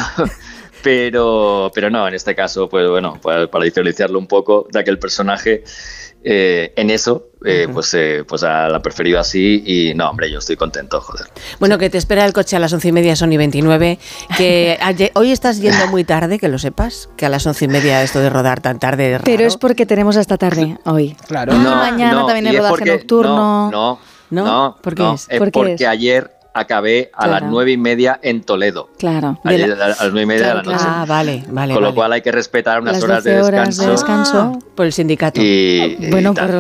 pero, 0.84 1.72
pero 1.74 1.90
no, 1.90 2.08
en 2.08 2.14
este 2.14 2.36
caso, 2.36 2.70
pues 2.70 2.88
bueno, 2.90 3.20
para, 3.22 3.48
para 3.50 3.66
diferenciarlo 3.66 4.20
un 4.20 4.28
poco 4.28 4.68
de 4.72 4.80
aquel 4.80 5.00
personaje, 5.00 5.64
eh, 6.26 6.72
en 6.78 6.90
eso, 6.90 7.28
eh, 7.44 7.68
pues, 7.74 7.94
eh, 7.96 8.24
pues 8.26 8.44
a- 8.44 8.70
la 8.70 8.82
preferido 8.82 9.20
así 9.20 9.62
y 9.66 9.94
no, 9.94 10.10
hombre, 10.10 10.32
yo 10.32 10.40
estoy 10.40 10.56
contento, 10.56 11.02
joder. 11.02 11.26
Bueno, 11.60 11.78
que 11.78 11.90
te 11.90 11.98
espera 11.98 12.24
el 12.26 12.32
coche 12.32 12.56
a 12.56 12.60
las 12.60 12.72
once 12.72 12.88
y 12.88 12.92
media, 12.94 13.16
son 13.18 13.34
y 13.34 13.38
29. 13.38 14.00
Que 14.38 14.78
ayer- 14.82 15.12
hoy 15.16 15.32
estás 15.32 15.60
yendo 15.60 15.88
muy 15.88 16.04
tarde, 16.06 16.40
que 16.40 16.48
lo 16.48 16.60
sepas, 16.60 17.10
que 17.18 17.26
a 17.26 17.30
las 17.30 17.46
once 17.46 17.66
y 17.66 17.68
media 17.68 18.02
esto 18.04 18.20
de 18.20 18.30
rodar 18.30 18.62
tan 18.62 18.80
tarde 18.80 19.08
es 19.08 19.12
raro. 19.14 19.24
Pero 19.26 19.46
es 19.46 19.58
porque 19.58 19.86
tenemos 19.86 20.16
hasta 20.16 20.38
tarde 20.38 20.78
hoy. 20.86 21.16
Claro. 21.28 21.52
Ah, 21.56 21.90
mañana 21.92 22.26
también 22.26 22.48
es 22.48 22.56
rodaje 22.58 22.70
porque- 22.78 22.92
nocturno. 22.92 23.70
No, 23.70 23.72
¿No? 23.72 24.00
no, 24.30 24.46
no. 24.46 24.78
¿Por 24.82 24.96
qué 24.96 25.04
no, 25.04 25.14
es? 25.16 25.26
es 25.30 25.40
¿Por 25.40 25.48
qué 25.48 25.52
porque 25.52 25.74
es? 25.74 25.82
ayer 25.88 26.32
acabé 26.54 27.10
a 27.14 27.28
las 27.28 27.44
nueve 27.44 27.72
y 27.72 27.78
media 27.78 28.20
en 28.22 28.42
Toledo. 28.44 28.90
Claro. 29.00 29.40
De 29.44 29.56
Ayer 29.56 29.70
la- 29.70 29.86
a 29.86 29.88
las 29.90 30.00
nueve 30.02 30.22
y 30.22 30.26
media 30.26 30.44
Claro, 30.52 30.60
de 30.62 30.66
la 30.68 30.72
noche. 30.74 30.86
Ah, 30.88 31.06
vale, 31.08 31.44
vale. 31.50 31.74
Con 31.74 31.82
lo 31.84 31.90
vale. 31.90 31.96
cual 31.96 32.14
hay 32.14 32.22
que 32.22 32.32
respetar 32.32 32.82
unas 32.82 32.96
Las 32.96 33.04
horas 33.04 33.24
de 33.24 33.38
12 33.38 33.48
horas 33.48 33.78
de 33.78 33.88
descanso. 33.88 33.92
descanso. 34.52 34.60
Por 34.76 34.86
el 34.86 34.94
sindicato. 34.94 35.42
Y, 35.42 35.98
y 36.00 36.10
Bueno, 36.12 36.34
por, 36.34 36.52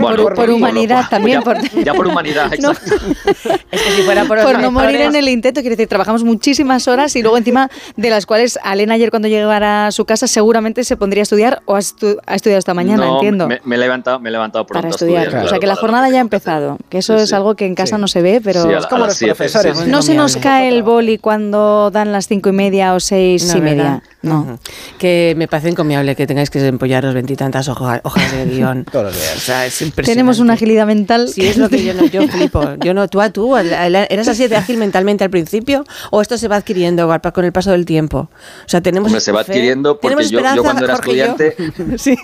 Bueno, 0.00 0.22
por, 0.22 0.34
por 0.34 0.48
lo- 0.48 0.56
humanidad 0.56 1.02
ya- 1.02 1.08
también. 1.08 1.42
por, 1.42 1.56
Ya 1.84 1.94
por 1.94 2.06
humanidad, 2.06 2.50
No. 2.60 2.70
exacto. 2.72 2.94
Es 3.70 3.82
que 3.82 3.90
si 3.90 4.02
fuera 4.02 4.24
por, 4.24 4.40
por 4.42 4.60
no 4.60 4.70
morir 4.70 5.00
en 5.00 5.16
el 5.16 5.28
intento, 5.28 5.60
quiero 5.60 5.74
decir, 5.76 5.88
trabajamos 5.88 6.22
muchísimas 6.24 6.86
horas 6.88 7.14
y 7.16 7.22
luego 7.22 7.36
encima 7.36 7.68
de 7.96 8.10
las 8.10 8.24
cuales 8.26 8.58
Alena 8.62 8.94
ayer 8.94 9.10
cuando 9.10 9.26
llegara 9.28 9.88
a 9.88 9.90
su 9.92 10.04
casa 10.04 10.26
seguramente 10.28 10.84
se 10.84 10.96
pondría 10.96 11.22
a 11.22 11.24
estudiar 11.24 11.62
o 11.66 11.74
ha, 11.74 11.80
estu- 11.80 12.18
ha 12.26 12.34
estudiado 12.36 12.58
esta 12.60 12.72
mañana, 12.74 13.04
No, 13.04 13.14
entiendo. 13.16 13.48
Me, 13.48 13.60
me 13.64 13.74
he 13.74 13.78
levantado, 13.78 14.20
me 14.20 14.28
he 14.28 14.32
levantado 14.32 14.64
pronto 14.66 14.80
para 14.82 14.88
a 14.88 14.94
estudiar. 14.94 15.44
o 15.44 15.48
sea 15.48 15.58
que 15.58 15.66
la 15.66 15.74
jornada 15.76 16.08
ya 16.08 16.18
ha 16.18 16.20
empezado, 16.20 16.78
que 16.88 16.98
eso 16.98 17.16
Sí, 17.18 17.24
es 17.24 17.32
algo 17.32 17.56
que 17.56 17.66
en 17.66 17.74
casa 17.74 17.96
Sí. 17.96 18.00
no 18.00 18.08
se 18.08 18.22
ve, 18.22 18.40
pero 18.42 18.70
Es 18.70 18.86
como 18.86 19.06
los 19.06 19.16
siete, 19.24 19.34
profesores. 19.36 19.78
sí, 19.78 19.84
sí. 19.84 19.90
no 19.90 20.02
se 20.02 20.14
nos 20.14 20.36
cae 20.36 20.68
el 20.68 20.82
boli 20.82 21.18
cuando 21.18 21.90
dan 21.90 22.12
las 22.12 22.28
cinco 22.28 22.48
y 22.48 22.52
media 22.52 22.94
o 22.94 23.00
seis 23.00 23.44
No, 23.52 23.58
y 23.58 23.60
¿verdad? 23.60 23.76
media. 23.76 24.02
No. 24.22 24.58
Que 24.98 25.34
me 25.36 25.48
parece 25.48 25.68
encomiable 25.68 26.16
que 26.16 26.26
tengáis 26.26 26.48
que 26.48 26.66
empollaros 26.66 27.12
veintitantas 27.12 27.68
hoja- 27.68 28.00
hojas 28.04 28.32
de 28.32 28.46
guion. 28.46 28.84
Todos 28.90 29.06
los 29.06 29.14
días. 29.14 29.36
O 29.36 29.40
sea, 29.40 29.66
es 29.66 29.82
impresionante. 29.82 30.12
Tenemos 30.12 30.38
una 30.38 30.54
agilidad 30.54 30.86
mental. 30.86 31.28
Sí, 31.28 31.46
es 31.46 31.58
lo 31.58 31.68
que 31.68 31.84
yo 31.84 31.92
no, 31.92 32.06
yo 32.06 32.26
flipo. 32.28 32.74
Yo 32.80 32.94
no, 32.94 33.06
tú 33.08 33.20
a 33.20 33.30
tú, 33.30 33.54
¿eras 33.56 34.28
así 34.28 34.46
de 34.48 34.56
ágil 34.56 34.78
mentalmente 34.78 35.24
al 35.24 35.30
principio 35.30 35.84
o 36.10 36.22
esto 36.22 36.38
se 36.38 36.48
va 36.48 36.56
adquiriendo 36.56 37.06
con 37.34 37.44
el 37.44 37.52
paso 37.52 37.70
del 37.72 37.84
tiempo? 37.84 38.30
O 38.64 38.68
sea, 38.68 38.80
tenemos 38.80 39.08
Hombre, 39.08 39.20
se 39.20 39.32
va 39.32 39.40
adquiriendo 39.42 40.00
porque 40.00 40.16
tenemos 40.16 40.30
yo, 40.30 40.62
cuando 40.62 40.84
era 40.84 40.94
Jorge 40.96 41.10
estudiante, 41.10 41.56
sí, 41.98 42.16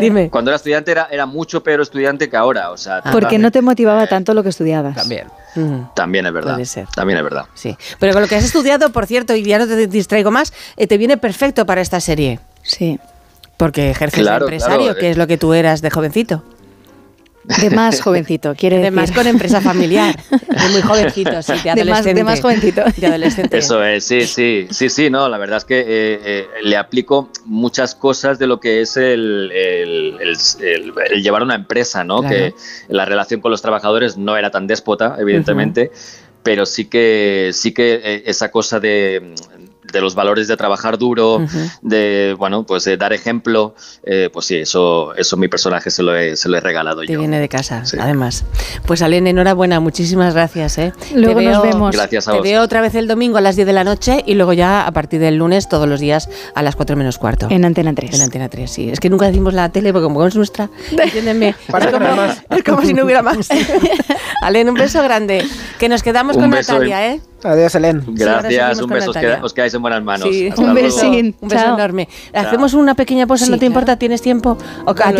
dime. 0.00 0.30
cuando 0.30 0.50
era 0.50 0.56
estudiante 0.56 0.90
era, 0.90 1.08
era 1.10 1.26
mucho 1.26 1.62
peor 1.62 1.80
estudiante 1.80 2.28
que 2.28 2.36
ahora. 2.36 2.70
O 2.72 2.76
sea, 2.76 3.02
Porque 3.12 3.38
no 3.38 3.50
te 3.52 3.62
motivaba 3.62 4.06
tanto 4.08 4.34
lo 4.34 4.42
que 4.42 4.48
estudiabas. 4.48 4.96
También. 4.96 5.28
También 5.94 6.26
es 6.26 6.32
verdad. 6.32 6.54
Puede 6.54 6.66
ser. 6.66 6.86
También 6.94 7.18
es 7.18 7.24
verdad. 7.24 7.46
Sí, 7.54 7.76
pero 7.98 8.12
con 8.12 8.22
lo 8.22 8.28
que 8.28 8.36
has 8.36 8.44
estudiado, 8.44 8.90
por 8.90 9.06
cierto, 9.06 9.34
y 9.34 9.42
ya 9.42 9.58
no 9.58 9.66
te 9.66 9.86
distraigo 9.86 10.30
más, 10.30 10.52
eh, 10.76 10.86
te 10.86 10.98
viene 10.98 11.16
perfecto 11.16 11.66
para 11.66 11.80
esta 11.80 12.00
serie. 12.00 12.40
Sí. 12.62 12.98
Porque 13.56 13.90
ejerces 13.90 14.20
Claro, 14.20 14.46
de 14.46 14.54
empresario, 14.54 14.84
claro, 14.86 14.98
que 15.00 15.06
eh. 15.08 15.10
es 15.12 15.16
lo 15.16 15.26
que 15.26 15.38
tú 15.38 15.54
eras 15.54 15.80
de 15.80 15.90
jovencito. 15.90 16.42
De 17.60 17.70
más 17.70 18.00
jovencito, 18.00 18.54
quiere 18.56 18.76
De 18.76 18.82
decir. 18.82 18.96
más 18.96 19.12
con 19.12 19.26
empresa 19.26 19.60
familiar. 19.60 20.16
De 20.30 20.68
muy 20.72 20.82
jovencito, 20.82 21.40
sí, 21.42 21.52
de 21.64 21.74
De 21.74 21.84
más- 21.84 22.04
de 22.04 22.40
jovencito. 22.42 22.82
De 22.96 23.06
adolescente. 23.06 23.58
Eso 23.58 23.82
es, 23.84 24.04
sí, 24.04 24.22
sí, 24.22 24.66
sí, 24.70 24.88
sí, 24.88 25.10
no, 25.10 25.28
la 25.28 25.38
verdad 25.38 25.58
es 25.58 25.64
que 25.64 25.78
eh, 25.80 25.84
eh, 26.24 26.46
le 26.64 26.76
aplico 26.76 27.30
muchas 27.44 27.94
cosas 27.94 28.38
de 28.38 28.46
lo 28.46 28.58
que 28.58 28.80
es 28.80 28.96
el, 28.96 29.50
el- 29.54 30.16
el- 30.20 30.36
el- 30.60 30.92
el 31.12 31.22
llevar 31.22 31.42
una 31.42 31.54
empresa, 31.54 32.02
¿no? 32.04 32.20
Claro. 32.20 32.34
Que 32.36 32.54
la 32.88 33.04
relación 33.04 33.40
con 33.40 33.50
los 33.50 33.62
trabajadores 33.62 34.16
no 34.16 34.36
era 34.36 34.50
tan 34.50 34.66
déspota, 34.66 35.16
evidentemente, 35.18 35.90
pero 36.42 36.66
sí 36.66 36.84
que, 36.86 37.50
sí 37.52 37.72
que 37.72 38.00
eh, 38.02 38.22
esa 38.26 38.50
cosa 38.50 38.80
de, 38.80 39.34
de 39.92 40.00
los 40.00 40.14
valores 40.14 40.48
de 40.48 40.56
trabajar 40.56 40.98
duro, 40.98 41.44
de, 41.82 42.34
bueno, 42.38 42.64
pues 42.64 42.84
de 42.84 42.96
dar 42.96 43.12
ejemplo, 43.12 43.74
eh, 44.04 44.30
pues 44.32 44.46
sí, 44.46 44.56
eso, 44.56 45.14
eso 45.14 45.36
mi 45.36 45.48
personaje 45.48 45.90
se 45.90 46.02
lo 46.02 46.16
he, 46.16 46.36
se 46.36 46.48
lo 46.48 46.56
he 46.56 46.60
regalado 46.60 47.02
Te 47.02 47.12
yo. 47.12 47.18
viene 47.18 47.38
de 47.40 47.48
casa, 47.48 47.82
además. 47.98 48.44
Pues 48.86 49.02
Alen, 49.02 49.26
enhorabuena, 49.26 49.80
muchísimas 49.80 50.34
gracias. 50.34 50.78
¿eh? 50.78 50.92
Luego 51.14 51.40
Te 51.40 51.46
nos 51.46 51.62
veo- 51.62 51.72
vemos. 51.72 51.94
Gracias 51.96 52.28
a 52.28 52.32
Te 52.32 52.38
vos. 52.38 52.44
veo 52.46 52.62
otra 52.62 52.80
vez 52.80 52.94
el 52.94 53.06
domingo 53.08 53.38
a 53.38 53.40
las 53.40 53.56
10 53.56 53.66
de 53.66 53.72
la 53.72 53.84
noche 53.84 54.22
y 54.26 54.34
luego 54.34 54.52
ya 54.52 54.86
a 54.86 54.92
partir 54.92 55.20
del 55.20 55.36
lunes 55.36 55.68
todos 55.68 55.88
los 55.88 56.00
días 56.00 56.28
a 56.54 56.62
las 56.62 56.76
4 56.76 56.96
menos 56.96 57.18
cuarto. 57.18 57.46
En 57.50 57.64
Antena 57.64 57.94
3. 57.94 58.14
En 58.14 58.22
Antena 58.22 58.48
3, 58.48 58.70
sí. 58.70 58.90
Es 58.90 59.00
que 59.00 59.10
nunca 59.10 59.26
decimos 59.26 59.54
la 59.54 59.70
tele 59.70 59.92
porque 59.92 60.04
como 60.04 60.26
es 60.26 60.34
nuestra, 60.36 60.68
entiéndeme. 60.90 61.54
Para 61.70 61.86
es, 61.86 61.92
como, 61.92 62.06
es 62.56 62.64
como 62.64 62.82
si 62.82 62.94
no 62.94 63.04
hubiera 63.04 63.22
más. 63.22 63.48
Alen, 64.42 64.68
un 64.68 64.74
beso 64.74 65.02
grande. 65.02 65.44
Que 65.78 65.88
nos 65.88 66.02
quedamos 66.02 66.36
Un 66.36 66.42
con 66.42 66.50
beso 66.50 66.72
Natalia, 66.74 67.12
¿eh? 67.14 67.20
Adiós, 67.44 67.74
Helen. 67.74 68.02
Gracias, 68.08 68.80
un 68.80 68.88
beso, 68.90 69.10
os, 69.10 69.16
queda- 69.16 69.40
os 69.42 69.52
quedáis 69.52 69.74
en 69.74 69.82
buenas 69.82 70.02
manos. 70.02 70.28
Sí, 70.30 70.48
Un 70.56 70.74
besín. 70.74 71.36
Un 71.40 71.48
beso 71.48 71.62
Chao. 71.64 71.74
enorme. 71.74 72.08
¿Hacemos 72.32 72.74
una 72.74 72.94
pequeña 72.94 73.26
pausa? 73.26 73.44
Sí, 73.44 73.50
¿No 73.50 73.56
te 73.56 73.60
claro. 73.60 73.70
importa? 73.72 73.96
¿Tienes 73.98 74.22
tiempo? 74.22 74.56
¿O 74.84 74.84
No 74.84 74.90
a 75.04 75.12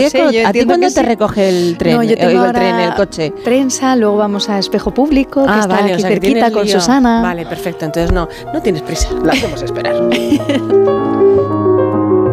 ti, 0.53 0.65
cuándo 0.65 0.87
te 0.89 0.91
sí. 0.91 1.03
recoge 1.03 1.49
el 1.49 1.77
tren? 1.79 1.97
No, 1.97 2.03
yo 2.03 2.13
Eh, 2.13 2.17
tengo 2.17 2.31
el 2.31 2.37
ahora 2.39 2.53
tren, 2.59 2.75
el 2.81 2.95
coche. 2.95 3.33
Prensa, 3.45 3.95
luego 3.97 4.17
vamos 4.17 4.49
a 4.49 4.59
Espejo 4.59 4.93
Público, 4.93 5.45
que 5.45 5.51
Ah, 5.51 5.61
está 5.61 5.75
vale, 5.77 5.91
o 5.91 5.95
aquí 5.95 6.01
sea 6.03 6.11
cerquita 6.11 6.51
con 6.51 6.65
lío. 6.65 6.81
Susana. 6.81 7.21
Vale, 7.23 7.47
perfecto. 7.47 7.85
Entonces 7.85 8.11
no, 8.13 8.29
no 8.53 8.63
tienes 8.63 8.83
prisa. 8.83 9.09
La 9.23 9.33
hacemos 9.35 9.63
esperar. 9.63 9.95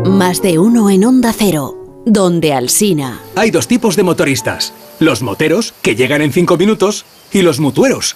Más 0.05 0.41
de 0.41 0.59
uno 0.59 0.89
en 0.89 1.03
Onda 1.05 1.33
Cero, 1.37 1.75
donde 2.05 2.53
Alsina. 2.53 3.19
Hay 3.35 3.51
dos 3.51 3.67
tipos 3.67 3.95
de 3.95 4.03
motoristas. 4.03 4.73
Los 4.99 5.21
moteros, 5.21 5.73
que 5.81 5.95
llegan 5.95 6.21
en 6.21 6.31
5 6.31 6.55
minutos, 6.57 7.05
y 7.31 7.41
los 7.41 7.59
mutueros, 7.59 8.15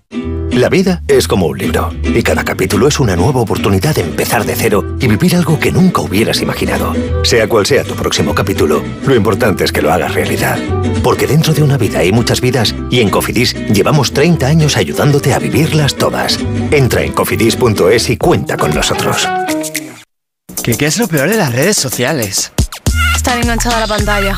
La 0.11 0.67
vida 0.67 1.01
es 1.07 1.27
como 1.27 1.45
un 1.45 1.57
libro 1.57 1.93
y 2.03 2.21
cada 2.21 2.43
capítulo 2.43 2.87
es 2.89 2.99
una 2.99 3.15
nueva 3.15 3.39
oportunidad 3.39 3.95
de 3.95 4.01
empezar 4.01 4.45
de 4.45 4.55
cero 4.55 4.97
y 4.99 5.07
vivir 5.07 5.35
algo 5.37 5.57
que 5.57 5.71
nunca 5.71 6.01
hubieras 6.01 6.41
imaginado. 6.41 6.93
Sea 7.23 7.47
cual 7.47 7.65
sea 7.65 7.85
tu 7.85 7.95
próximo 7.95 8.35
capítulo, 8.35 8.83
lo 9.05 9.15
importante 9.15 9.63
es 9.63 9.71
que 9.71 9.81
lo 9.81 9.91
hagas 9.91 10.13
realidad. 10.13 10.59
Porque 11.01 11.27
dentro 11.27 11.53
de 11.53 11.63
una 11.63 11.77
vida 11.77 11.99
hay 11.99 12.11
muchas 12.11 12.41
vidas 12.41 12.75
y 12.89 12.99
en 12.99 13.09
Cofidis 13.09 13.55
llevamos 13.69 14.11
30 14.11 14.45
años 14.45 14.75
ayudándote 14.75 15.33
a 15.33 15.39
vivirlas 15.39 15.95
todas. 15.95 16.37
Entra 16.71 17.03
en 17.03 17.13
cofidis.es 17.13 18.09
y 18.09 18.17
cuenta 18.17 18.57
con 18.57 18.75
nosotros. 18.75 19.27
¿Qué, 20.61 20.75
¿Qué 20.75 20.85
es 20.85 20.97
lo 20.97 21.07
peor 21.07 21.29
de 21.29 21.37
las 21.37 21.53
redes 21.53 21.77
sociales? 21.77 22.51
Estar 23.15 23.37
enganchada 23.37 23.77
a 23.77 23.79
la 23.79 23.87
pantalla. 23.87 24.37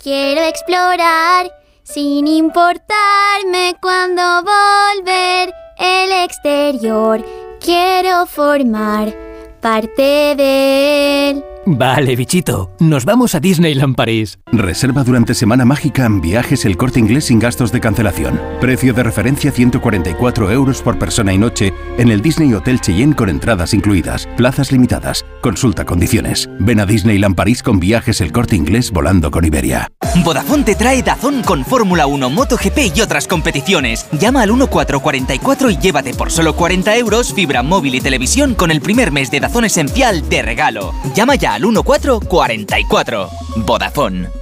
Quiero 0.00 0.42
explorar 0.42 1.50
sin 1.82 2.28
importarme 2.28 3.74
cuando 3.82 4.22
volver 4.44 5.52
el 5.76 6.12
exterior. 6.24 7.24
Quiero 7.60 8.24
formar 8.26 9.12
parte 9.60 10.36
de 10.36 11.30
él. 11.30 11.44
Vale, 11.66 12.14
bichito, 12.14 12.70
nos 12.78 13.04
vamos 13.04 13.34
a 13.34 13.40
Disneyland 13.40 13.96
París. 13.96 14.38
Reserva 14.52 15.04
durante 15.04 15.34
Semana 15.34 15.66
Mágica 15.66 16.06
en 16.06 16.22
viajes 16.22 16.64
el 16.64 16.78
corte 16.78 16.98
inglés 16.98 17.26
sin 17.26 17.38
gastos 17.38 17.70
de 17.70 17.80
cancelación. 17.80 18.40
Precio 18.60 18.94
de 18.94 19.02
referencia 19.02 19.52
144 19.52 20.50
euros 20.50 20.80
por 20.80 20.98
persona 20.98 21.34
y 21.34 21.38
noche 21.38 21.74
en 21.98 22.10
el 22.10 22.22
Disney 22.22 22.54
Hotel 22.54 22.80
Cheyenne 22.80 23.14
con 23.14 23.28
entradas 23.28 23.74
incluidas. 23.74 24.26
Plazas 24.36 24.72
limitadas. 24.72 25.26
Consulta 25.42 25.84
condiciones. 25.84 26.48
Ven 26.60 26.80
a 26.80 26.86
Disneyland 26.86 27.36
París 27.36 27.62
con 27.62 27.78
viajes 27.78 28.22
el 28.22 28.32
corte 28.32 28.56
inglés 28.56 28.90
volando 28.90 29.30
con 29.30 29.44
Iberia. 29.44 29.88
Vodafone 30.24 30.64
te 30.64 30.74
trae 30.74 31.02
Dazón 31.02 31.42
con 31.42 31.64
Fórmula 31.64 32.06
1, 32.06 32.30
MotoGP 32.30 32.96
y 32.96 33.00
otras 33.02 33.26
competiciones. 33.26 34.06
Llama 34.12 34.42
al 34.42 34.48
1444 34.48 35.70
y 35.70 35.76
llévate 35.76 36.14
por 36.14 36.32
solo 36.32 36.56
40 36.56 36.96
euros 36.96 37.34
fibra 37.34 37.62
móvil 37.62 37.96
y 37.96 38.00
televisión 38.00 38.54
con 38.54 38.70
el 38.70 38.80
primer 38.80 39.12
mes 39.12 39.30
de 39.30 39.40
Dazón 39.40 39.66
Esencial 39.66 40.26
de 40.28 40.42
regalo. 40.42 40.94
Llama 41.14 41.34
ya 41.34 41.54
al 41.54 41.62
1444. 41.62 43.28
Vodafone. 43.66 44.37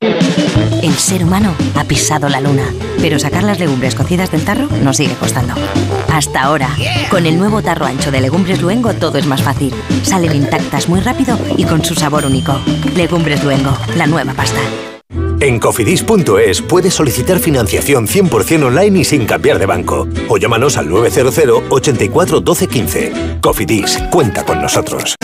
El 0.00 0.94
ser 0.94 1.24
humano 1.24 1.54
ha 1.74 1.84
pisado 1.84 2.28
la 2.28 2.40
luna, 2.40 2.72
pero 3.00 3.18
sacar 3.18 3.42
las 3.42 3.58
legumbres 3.58 3.94
cocidas 3.94 4.30
del 4.30 4.44
tarro 4.44 4.68
nos 4.82 4.96
sigue 4.96 5.14
costando. 5.14 5.54
Hasta 6.12 6.42
ahora, 6.42 6.70
con 7.10 7.26
el 7.26 7.38
nuevo 7.38 7.62
tarro 7.62 7.86
ancho 7.86 8.10
de 8.10 8.20
Legumbres 8.20 8.62
Luengo 8.62 8.94
todo 8.94 9.18
es 9.18 9.26
más 9.26 9.42
fácil. 9.42 9.74
Salen 10.02 10.34
intactas 10.34 10.88
muy 10.88 11.00
rápido 11.00 11.38
y 11.56 11.64
con 11.64 11.84
su 11.84 11.94
sabor 11.94 12.26
único. 12.26 12.60
Legumbres 12.96 13.42
Luengo, 13.42 13.76
la 13.96 14.06
nueva 14.06 14.34
pasta. 14.34 14.60
En 15.40 15.58
cofidis.es 15.58 16.62
puedes 16.62 16.94
solicitar 16.94 17.38
financiación 17.38 18.06
100% 18.06 18.64
online 18.64 19.00
y 19.00 19.04
sin 19.04 19.26
cambiar 19.26 19.58
de 19.58 19.66
banco. 19.66 20.08
O 20.28 20.36
llámanos 20.36 20.76
al 20.76 20.88
900 20.88 21.62
84 21.70 22.40
12 22.40 22.66
15. 22.66 23.12
Cofidis, 23.40 23.98
cuenta 24.10 24.44
con 24.44 24.60
nosotros. 24.60 25.16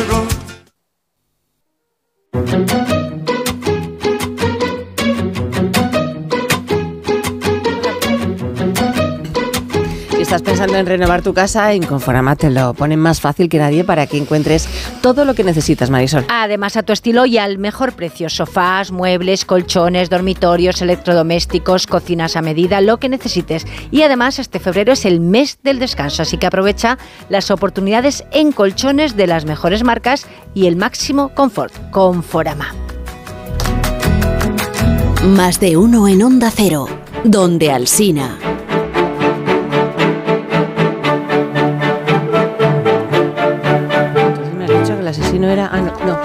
Estás 10.34 10.50
pensando 10.50 10.76
en 10.78 10.86
renovar 10.86 11.22
tu 11.22 11.32
casa, 11.32 11.72
en 11.74 11.84
Conforama 11.84 12.34
te 12.34 12.50
lo 12.50 12.74
ponen 12.74 12.98
más 12.98 13.20
fácil 13.20 13.48
que 13.48 13.58
nadie 13.58 13.84
para 13.84 14.08
que 14.08 14.16
encuentres 14.16 14.68
todo 15.00 15.24
lo 15.24 15.32
que 15.34 15.44
necesitas, 15.44 15.90
Marisol. 15.90 16.24
Además, 16.28 16.76
a 16.76 16.82
tu 16.82 16.92
estilo 16.92 17.24
y 17.24 17.38
al 17.38 17.58
mejor 17.58 17.92
precio. 17.92 18.28
Sofás, 18.28 18.90
muebles, 18.90 19.44
colchones, 19.44 20.10
dormitorios, 20.10 20.82
electrodomésticos, 20.82 21.86
cocinas 21.86 22.34
a 22.34 22.42
medida, 22.42 22.80
lo 22.80 22.96
que 22.96 23.08
necesites. 23.08 23.64
Y 23.92 24.02
además, 24.02 24.40
este 24.40 24.58
febrero 24.58 24.92
es 24.92 25.04
el 25.04 25.20
mes 25.20 25.60
del 25.62 25.78
descanso, 25.78 26.22
así 26.22 26.36
que 26.36 26.48
aprovecha 26.48 26.98
las 27.28 27.52
oportunidades 27.52 28.24
en 28.32 28.50
colchones 28.50 29.16
de 29.16 29.28
las 29.28 29.44
mejores 29.44 29.84
marcas 29.84 30.26
y 30.52 30.66
el 30.66 30.74
máximo 30.74 31.28
confort. 31.28 31.72
Conforama. 31.92 32.74
Más 35.22 35.60
de 35.60 35.76
uno 35.76 36.08
en 36.08 36.24
Onda 36.24 36.50
Cero, 36.50 36.88
donde 37.22 37.70
Alsina. 37.70 38.36
Asesino 45.44 45.50
era. 45.52 45.70
Ah, 45.72 45.80
no, 45.80 45.92
no. 46.04 46.18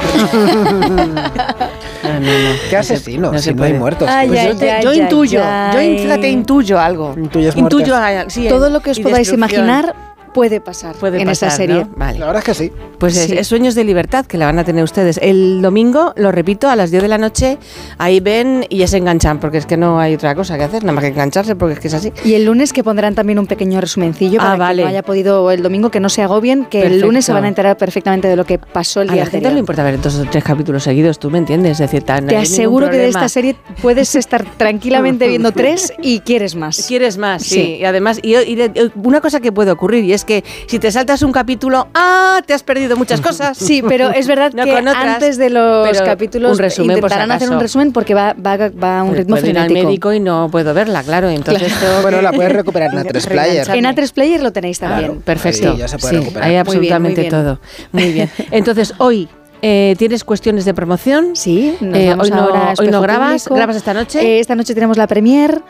No, 2.03 2.19
no, 2.19 2.19
no. 2.19 2.55
¿Qué 2.69 2.77
asesino? 2.77 3.31
no 3.31 3.39
si 3.39 3.53
no 3.53 3.63
hay 3.63 3.73
muertos. 3.73 4.07
Ay, 4.09 4.27
Pues 4.27 4.39
ay, 4.39 4.47
yo, 4.47 4.55
te- 4.57 4.71
ay, 4.71 4.83
yo 4.83 4.93
intuyo, 4.93 5.41
ay. 5.43 5.95
yo 5.97 6.03
fíjate, 6.03 6.29
intuyo 6.29 6.79
algo. 6.79 7.15
Intuyo, 7.17 7.95
ah, 7.95 8.25
sí, 8.27 8.47
Todo 8.47 8.69
lo 8.69 8.79
que 8.79 8.91
os 8.91 8.99
podáis 8.99 9.31
imaginar 9.31 9.95
puede 10.33 10.61
pasar 10.61 10.95
Puede 10.95 11.19
en 11.21 11.27
pasar, 11.27 11.49
esa 11.49 11.57
serie. 11.57 11.75
¿no? 11.85 11.89
Vale. 11.95 12.19
La 12.19 12.25
verdad 12.27 12.39
es 12.41 12.45
que 12.45 12.53
sí. 12.53 12.71
Pues 12.97 13.15
es, 13.17 13.25
Sí. 13.27 13.35
es 13.37 13.47
Sueños 13.47 13.75
de 13.75 13.83
Libertad 13.83 14.25
que 14.25 14.37
la 14.37 14.45
van 14.45 14.59
a 14.59 14.63
tener 14.63 14.83
ustedes. 14.83 15.19
El 15.21 15.61
domingo, 15.61 16.13
lo 16.15 16.31
repito, 16.31 16.69
a 16.69 16.75
las 16.75 16.91
10 16.91 17.03
de 17.03 17.09
la 17.09 17.17
noche, 17.17 17.57
ahí 17.97 18.19
ven 18.19 18.65
y 18.69 18.77
ya 18.77 18.87
se 18.87 18.97
enganchan, 18.97 19.39
porque 19.39 19.57
es 19.57 19.65
que 19.65 19.77
no 19.77 19.99
hay 19.99 20.13
otra 20.15 20.35
cosa 20.35 20.57
que 20.57 20.63
hacer, 20.63 20.83
nada 20.83 20.93
más 20.93 21.03
que 21.03 21.09
engancharse, 21.11 21.55
porque 21.55 21.73
es 21.75 21.79
que 21.79 21.87
es 21.87 21.93
así. 21.93 22.11
Y 22.23 22.33
el 22.33 22.45
lunes 22.45 22.73
que 22.73 22.83
pondrán 22.83 23.15
también 23.15 23.39
un 23.39 23.47
pequeño 23.47 23.79
resumencillo 23.81 24.39
Ah, 24.41 24.45
para 24.45 24.57
vale. 24.57 24.81
que 24.81 24.83
no 24.85 24.89
haya 24.89 25.03
podido 25.03 25.51
el 25.51 25.61
domingo 25.63 25.89
que 25.91 25.99
no 25.99 26.09
se 26.09 26.21
agobien, 26.21 26.65
que 26.65 26.83
el 26.85 27.01
lunes 27.01 27.25
se 27.25 27.33
van 27.33 27.45
a 27.45 27.47
enterar 27.47 27.77
perfectamente 27.77 28.27
de 28.27 28.35
lo 28.35 28.45
que 28.45 28.57
pasó 28.59 29.01
el 29.01 29.09
A 29.09 29.13
día 29.13 29.23
la 29.23 29.29
gente 29.29 29.37
no 29.37 29.49
anterior. 29.49 29.53
le 29.53 29.59
importa 29.59 29.83
ver 29.83 30.01
dos 30.01 30.15
o 30.15 30.25
tres 30.25 30.43
capítulos 30.43 30.83
seguidos, 30.83 31.19
tú 31.19 31.29
me 31.29 31.37
entiendes, 31.37 31.73
es 31.73 31.77
decir, 31.79 32.03
tan, 32.03 32.27
Te 32.27 32.37
aseguro 32.37 32.89
que 32.89 32.97
de 32.97 33.07
esta 33.07 33.29
serie 33.29 33.55
puedes 33.81 34.15
estar 34.15 34.43
tranquilamente 34.57 35.27
viendo 35.27 35.51
tres 35.53 35.93
y 36.01 36.19
quieres 36.19 36.55
más. 36.55 36.85
Quieres 36.87 37.17
más, 37.17 37.43
sí. 37.43 37.49
Sí. 37.55 37.77
Y 37.81 37.85
además, 37.85 38.19
y, 38.21 38.35
y 38.35 38.55
de- 38.55 38.91
una 39.03 39.21
cosa 39.21 39.39
que 39.39 39.51
puede 39.51 39.71
ocurrir, 39.71 40.03
y 40.05 40.13
es 40.13 40.18
que 40.25 40.43
si 40.67 40.79
te 40.79 40.91
saltas 40.91 41.21
un 41.23 41.31
capítulo, 41.31 41.87
¡ah! 41.93 42.41
Te 42.45 42.53
has 42.53 42.63
perdido 42.63 42.95
muchas 42.97 43.21
cosas. 43.21 43.57
Sí, 43.57 43.81
pero 43.87 44.09
es 44.09 44.27
verdad 44.27 44.51
No 44.59 44.63
que 44.63 44.75
otras, 44.75 44.95
antes 44.95 45.37
de 45.37 45.49
los 45.49 46.01
capítulos 46.01 46.53
un 46.53 46.57
resumen, 46.59 46.97
intentarán 46.97 47.31
hacer 47.31 47.49
un 47.49 47.59
resumen 47.59 47.91
porque 47.91 48.13
va, 48.13 48.33
va, 48.33 48.57
va 48.69 48.99
a 48.99 49.03
un 49.03 49.09
Pues 49.09 49.19
ritmo 49.19 49.35
puedo 49.35 49.47
ir 49.47 49.57
al 49.57 49.65
frenético. 49.65 49.87
médico 49.87 50.13
y 50.13 50.19
no 50.19 50.49
puedo 50.51 50.73
verla, 50.73 51.03
claro. 51.03 51.29
Entonces 51.29 51.73
Claro. 51.73 52.01
Bueno, 52.01 52.21
la 52.21 52.31
puedes 52.31 52.51
recuperar 52.51 52.93
en 52.93 52.99
A3 53.05 53.27
Player. 53.27 53.69
En 53.75 53.85
A3 53.85 54.11
Player 54.13 54.41
lo 54.41 54.51
tenéis 54.51 54.79
Claro, 54.79 54.93
también. 54.95 55.21
Perfecto. 55.21 55.73
Sí, 55.73 55.77
ya 55.79 55.87
se 55.87 55.97
puede 55.97 56.13
Sí, 56.15 56.19
recuperar. 56.21 56.43
Hay 56.43 56.49
Muy 56.49 56.51
bien, 56.53 56.59
absolutamente 56.61 57.21
muy 57.21 57.29
bien. 57.29 57.43
todo. 57.43 57.59
Muy 57.91 58.11
bien. 58.13 58.29
Entonces, 58.51 58.93
hoy 58.97 59.27
eh, 59.61 59.95
tienes 59.97 60.23
cuestiones 60.23 60.65
de 60.65 60.73
promoción. 60.73 61.35
Sí, 61.35 61.75
Eh, 61.81 62.15
hoy 62.19 62.29
no, 62.29 62.45
hoy 62.45 62.51
grabas. 62.51 63.43
Público. 63.43 63.55
¿Grabas 63.55 63.75
esta 63.75 63.93
noche? 63.93 64.19
Eh, 64.21 64.39
esta 64.39 64.55
noche 64.55 64.73
tenemos 64.73 64.97
la 64.97 65.07
premier, 65.07 65.61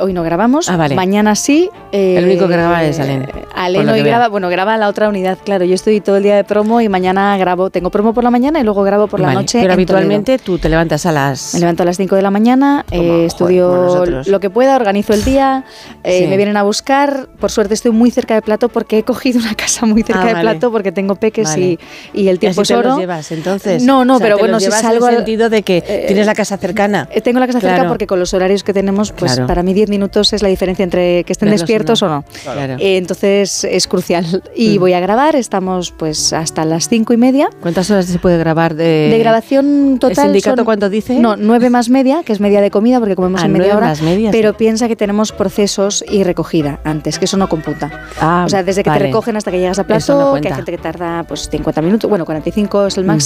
hoy 0.00 0.12
no 0.12 0.22
grabamos, 0.22 0.68
Ah, 0.68 0.76
vale. 0.76 0.94
mañana 0.94 1.34
sí. 1.34 1.68
El 1.92 2.24
único 2.24 2.46
que 2.48 2.52
graba 2.54 2.82
es 2.84 2.98
Alen, 3.00 3.28
Alen 3.54 3.88
hoy 3.88 4.02
graba, 4.02 4.28
bueno, 4.28 4.48
graba 4.48 4.76
la 4.76 4.88
otra 4.88 5.08
unidad, 5.08 5.38
claro. 5.44 5.64
Yo 5.64 5.74
estoy 5.74 6.00
todo 6.00 6.16
el 6.16 6.22
día 6.22 6.36
de 6.36 6.44
promo 6.44 6.80
y 6.80 6.88
mañana 6.88 7.36
grabo, 7.36 7.70
tengo 7.70 7.90
promo 7.90 8.14
por 8.14 8.24
la 8.24 8.30
mañana 8.30 8.60
y 8.60 8.64
luego 8.64 8.82
grabo 8.82 9.06
por 9.06 9.20
la 9.20 9.32
noche. 9.34 9.60
Pero 9.60 9.72
en 9.74 9.84
Toledo. 9.86 9.98
habitualmente 9.98 10.38
tú 10.38 10.58
te 10.58 10.68
levantas 10.68 11.06
a 11.06 11.12
las. 11.12 11.54
Me 11.54 11.60
levanto 11.60 11.82
a 11.82 11.86
las 11.86 11.96
5 11.96 12.16
de 12.16 12.22
la 12.22 12.30
mañana, 12.30 12.84
joder, 12.90 13.26
estudio 13.26 14.04
lo 14.26 14.40
que 14.40 14.50
pueda, 14.50 14.76
organizo 14.76 15.12
el 15.14 15.24
día, 15.24 15.64
Sí. 16.04 16.26
me 16.28 16.36
vienen 16.36 16.56
a 16.56 16.62
buscar. 16.62 17.28
Por 17.40 17.50
suerte 17.50 17.74
estoy 17.74 17.90
muy 17.92 18.10
cerca 18.10 18.34
del 18.34 18.42
plato 18.42 18.68
porque 18.68 18.98
he 18.98 19.02
cogido 19.02 19.40
una 19.40 19.54
casa 19.54 19.86
muy 19.86 20.02
cerca 20.02 20.22
Ah, 20.22 20.26
del 20.26 20.34
vale. 20.36 20.50
plato 20.52 20.70
porque 20.72 20.92
tengo 20.92 21.14
peques 21.16 21.56
y, 21.56 21.78
y 22.12 22.28
el 22.28 22.36
¿Y 22.36 22.38
tiempo 22.38 22.62
así 22.62 22.72
es 22.72 22.78
te 22.80 22.84
los 22.84 22.92
oro. 22.92 22.98
llevas 23.00 23.30
entonces? 23.34 23.82
No, 23.82 24.04
no, 24.04 24.16
O 24.16 24.18
sea, 24.18 24.26
pero 24.26 24.38
bueno, 24.38 24.58
si 24.60 24.70
salgo 24.70 25.06
al- 25.06 25.16
sentido 25.16 25.50
de 25.50 25.62
que 25.62 25.78
eh, 25.86 26.04
tienes 26.06 26.26
la 26.26 26.34
casa 26.34 26.56
cercana. 26.56 27.08
Eh, 27.12 27.20
Tengo 27.20 27.40
la 27.40 27.46
casa 27.46 27.60
cerca 27.60 27.74
Claro. 27.76 27.88
porque 27.90 28.06
con 28.06 28.18
los 28.18 28.32
horarios 28.34 28.62
que 28.64 28.72
tenemos, 28.72 29.12
pues 29.12 29.32
Claro. 29.32 29.46
para 29.46 29.62
mí 29.62 29.74
10 29.74 29.88
minutos 29.90 30.32
es 30.32 30.42
la 30.42 30.48
diferencia 30.48 30.82
entre 30.82 31.24
que 31.24 31.32
estén 31.32 31.46
Verlos 31.48 31.60
o 31.60 31.64
despiertos 31.64 32.02
no. 32.02 32.06
o 32.06 32.10
no. 32.10 32.24
Claro. 32.44 32.74
Eh, 32.78 32.96
entonces 32.96 33.64
es 33.64 33.86
crucial. 33.86 34.42
Y 34.54 34.76
Mm. 34.76 34.80
voy 34.80 34.92
a 34.94 35.00
grabar, 35.00 35.36
estamos 35.36 35.92
pues 35.92 36.32
hasta 36.32 36.64
las 36.64 36.88
5 36.88 37.12
y 37.12 37.16
media. 37.16 37.48
¿Cuántas 37.60 37.90
horas 37.90 38.06
se 38.06 38.18
puede 38.18 38.38
grabar 38.38 38.74
de, 38.74 39.08
De 39.10 39.18
grabación 39.18 39.98
total. 39.98 40.10
¿El 40.26 40.32
sindicato 40.32 40.56
son- 40.56 40.64
cuánto 40.64 40.90
dice? 40.90 41.18
No, 41.18 41.36
9 41.36 41.70
más 41.70 41.88
media, 41.88 42.22
que 42.24 42.32
es 42.32 42.40
media 42.40 42.60
de 42.60 42.70
comida 42.70 42.98
porque 43.00 43.16
comemos 43.16 43.42
Ah, 43.42 43.46
en 43.46 43.52
media 43.52 43.76
hora. 43.76 43.88
más 43.88 44.02
media, 44.02 44.30
pero 44.30 44.50
sí. 44.50 44.56
piensa 44.58 44.88
que 44.88 44.96
tenemos 44.96 45.32
procesos 45.32 46.04
y 46.08 46.24
recogida 46.24 46.80
antes, 46.84 47.18
que 47.18 47.24
eso 47.24 47.36
no 47.36 47.48
computa. 47.48 47.90
Ah, 48.20 48.44
o 48.46 48.48
sea, 48.48 48.62
desde 48.62 48.82
que 48.82 48.90
vale. 48.90 49.00
te 49.02 49.06
recogen 49.06 49.36
hasta 49.36 49.50
que 49.50 49.58
llegas 49.58 49.78
a 49.78 49.84
plato, 49.84 50.34
no 50.34 50.40
que 50.40 50.48
hay 50.48 50.54
gente 50.54 50.72
que 50.72 50.78
tarda 50.78 51.24
pues 51.26 51.48
50 51.50 51.80
minutos, 51.82 52.08
bueno, 52.08 52.24
45 52.24 52.86
es 52.86 52.96
el 52.98 53.04
máximo, 53.04 53.23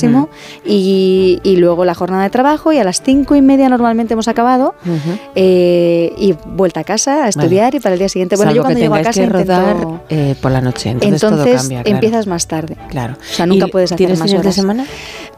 y, 0.65 1.41
y 1.43 1.57
luego 1.57 1.85
la 1.85 1.95
jornada 1.95 2.23
de 2.25 2.31
trabajo 2.31 2.73
y 2.73 2.79
a 2.79 2.85
las 2.85 3.03
5 3.03 3.35
y 3.37 3.43
media 3.43 3.69
normalmente 3.69 4.15
hemos 4.15 4.29
acabado 4.29 4.75
eh, 5.35 6.13
y 6.17 6.35
vuelta 6.47 6.81
a 6.81 6.85
casa 6.85 7.25
a 7.25 7.29
estudiar 7.29 7.75
y 7.75 7.81
para 7.81 7.95
el 7.95 7.99
día 7.99 8.09
siguiente. 8.09 8.37
Bueno, 8.37 8.51
Salvo 8.51 8.57
yo 8.57 8.63
cuando 8.63 8.77
que 8.79 8.83
llego 8.83 8.95
a 8.95 9.03
casa 9.03 9.21
que 9.23 9.29
rodar 9.29 9.77
intento... 9.77 10.01
eh, 10.09 10.35
por 10.41 10.51
la 10.53 10.61
noche, 10.61 10.91
entonces, 10.91 11.21
todo 11.21 11.45
cambia. 11.45 11.83
claro. 11.83 11.97
empiezas 11.97 12.27
más 12.27 12.47
tarde. 12.47 12.77
Claro. 12.89 13.15
O 13.21 13.35
sea, 13.35 13.47
nunca 13.47 13.67
¿Y 13.67 13.71
puedes 13.71 13.89
hacer 13.93 13.97
¿Tienes 13.99 14.19
más 14.19 14.29
fines 14.29 14.43
de 14.43 14.49
horas. 14.49 14.55
semana? 14.55 14.85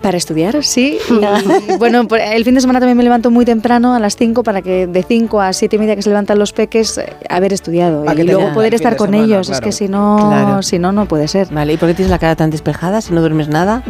Para 0.00 0.16
estudiar, 0.16 0.62
sí. 0.64 0.98
Y, 1.10 1.76
bueno, 1.76 2.06
el 2.10 2.44
fin 2.44 2.54
de 2.54 2.60
semana 2.60 2.80
también 2.80 2.96
me 2.96 3.02
levanto 3.04 3.30
muy 3.30 3.44
temprano, 3.44 3.94
a 3.94 3.98
las 4.00 4.16
5, 4.16 4.42
para 4.42 4.62
que 4.62 4.86
de 4.86 5.02
5 5.02 5.40
a 5.40 5.52
7 5.52 5.76
y 5.76 5.78
media 5.78 5.94
que 5.96 6.02
se 6.02 6.08
levantan 6.08 6.38
los 6.38 6.52
peques, 6.52 6.98
eh, 6.98 7.12
haber 7.28 7.52
estudiado. 7.52 8.04
Para 8.04 8.20
y 8.20 8.24
luego 8.24 8.52
poder 8.54 8.74
estar 8.74 8.96
con 8.96 9.08
semana, 9.10 9.24
ellos. 9.24 9.50
Es 9.50 9.60
que 9.60 9.72
si 9.72 9.88
no, 9.88 10.16
Claro. 10.30 10.62
si 10.62 10.78
no, 10.78 10.92
no 10.92 11.06
puede 11.06 11.28
ser. 11.28 11.48
Vale, 11.52 11.74
¿y 11.74 11.76
por 11.76 11.88
qué 11.88 11.94
tienes 11.94 12.10
la 12.10 12.18
cara 12.18 12.34
tan 12.36 12.50
despejada 12.50 13.00
si 13.02 13.12
no 13.12 13.20
duermes 13.20 13.48
nada? 13.48 13.82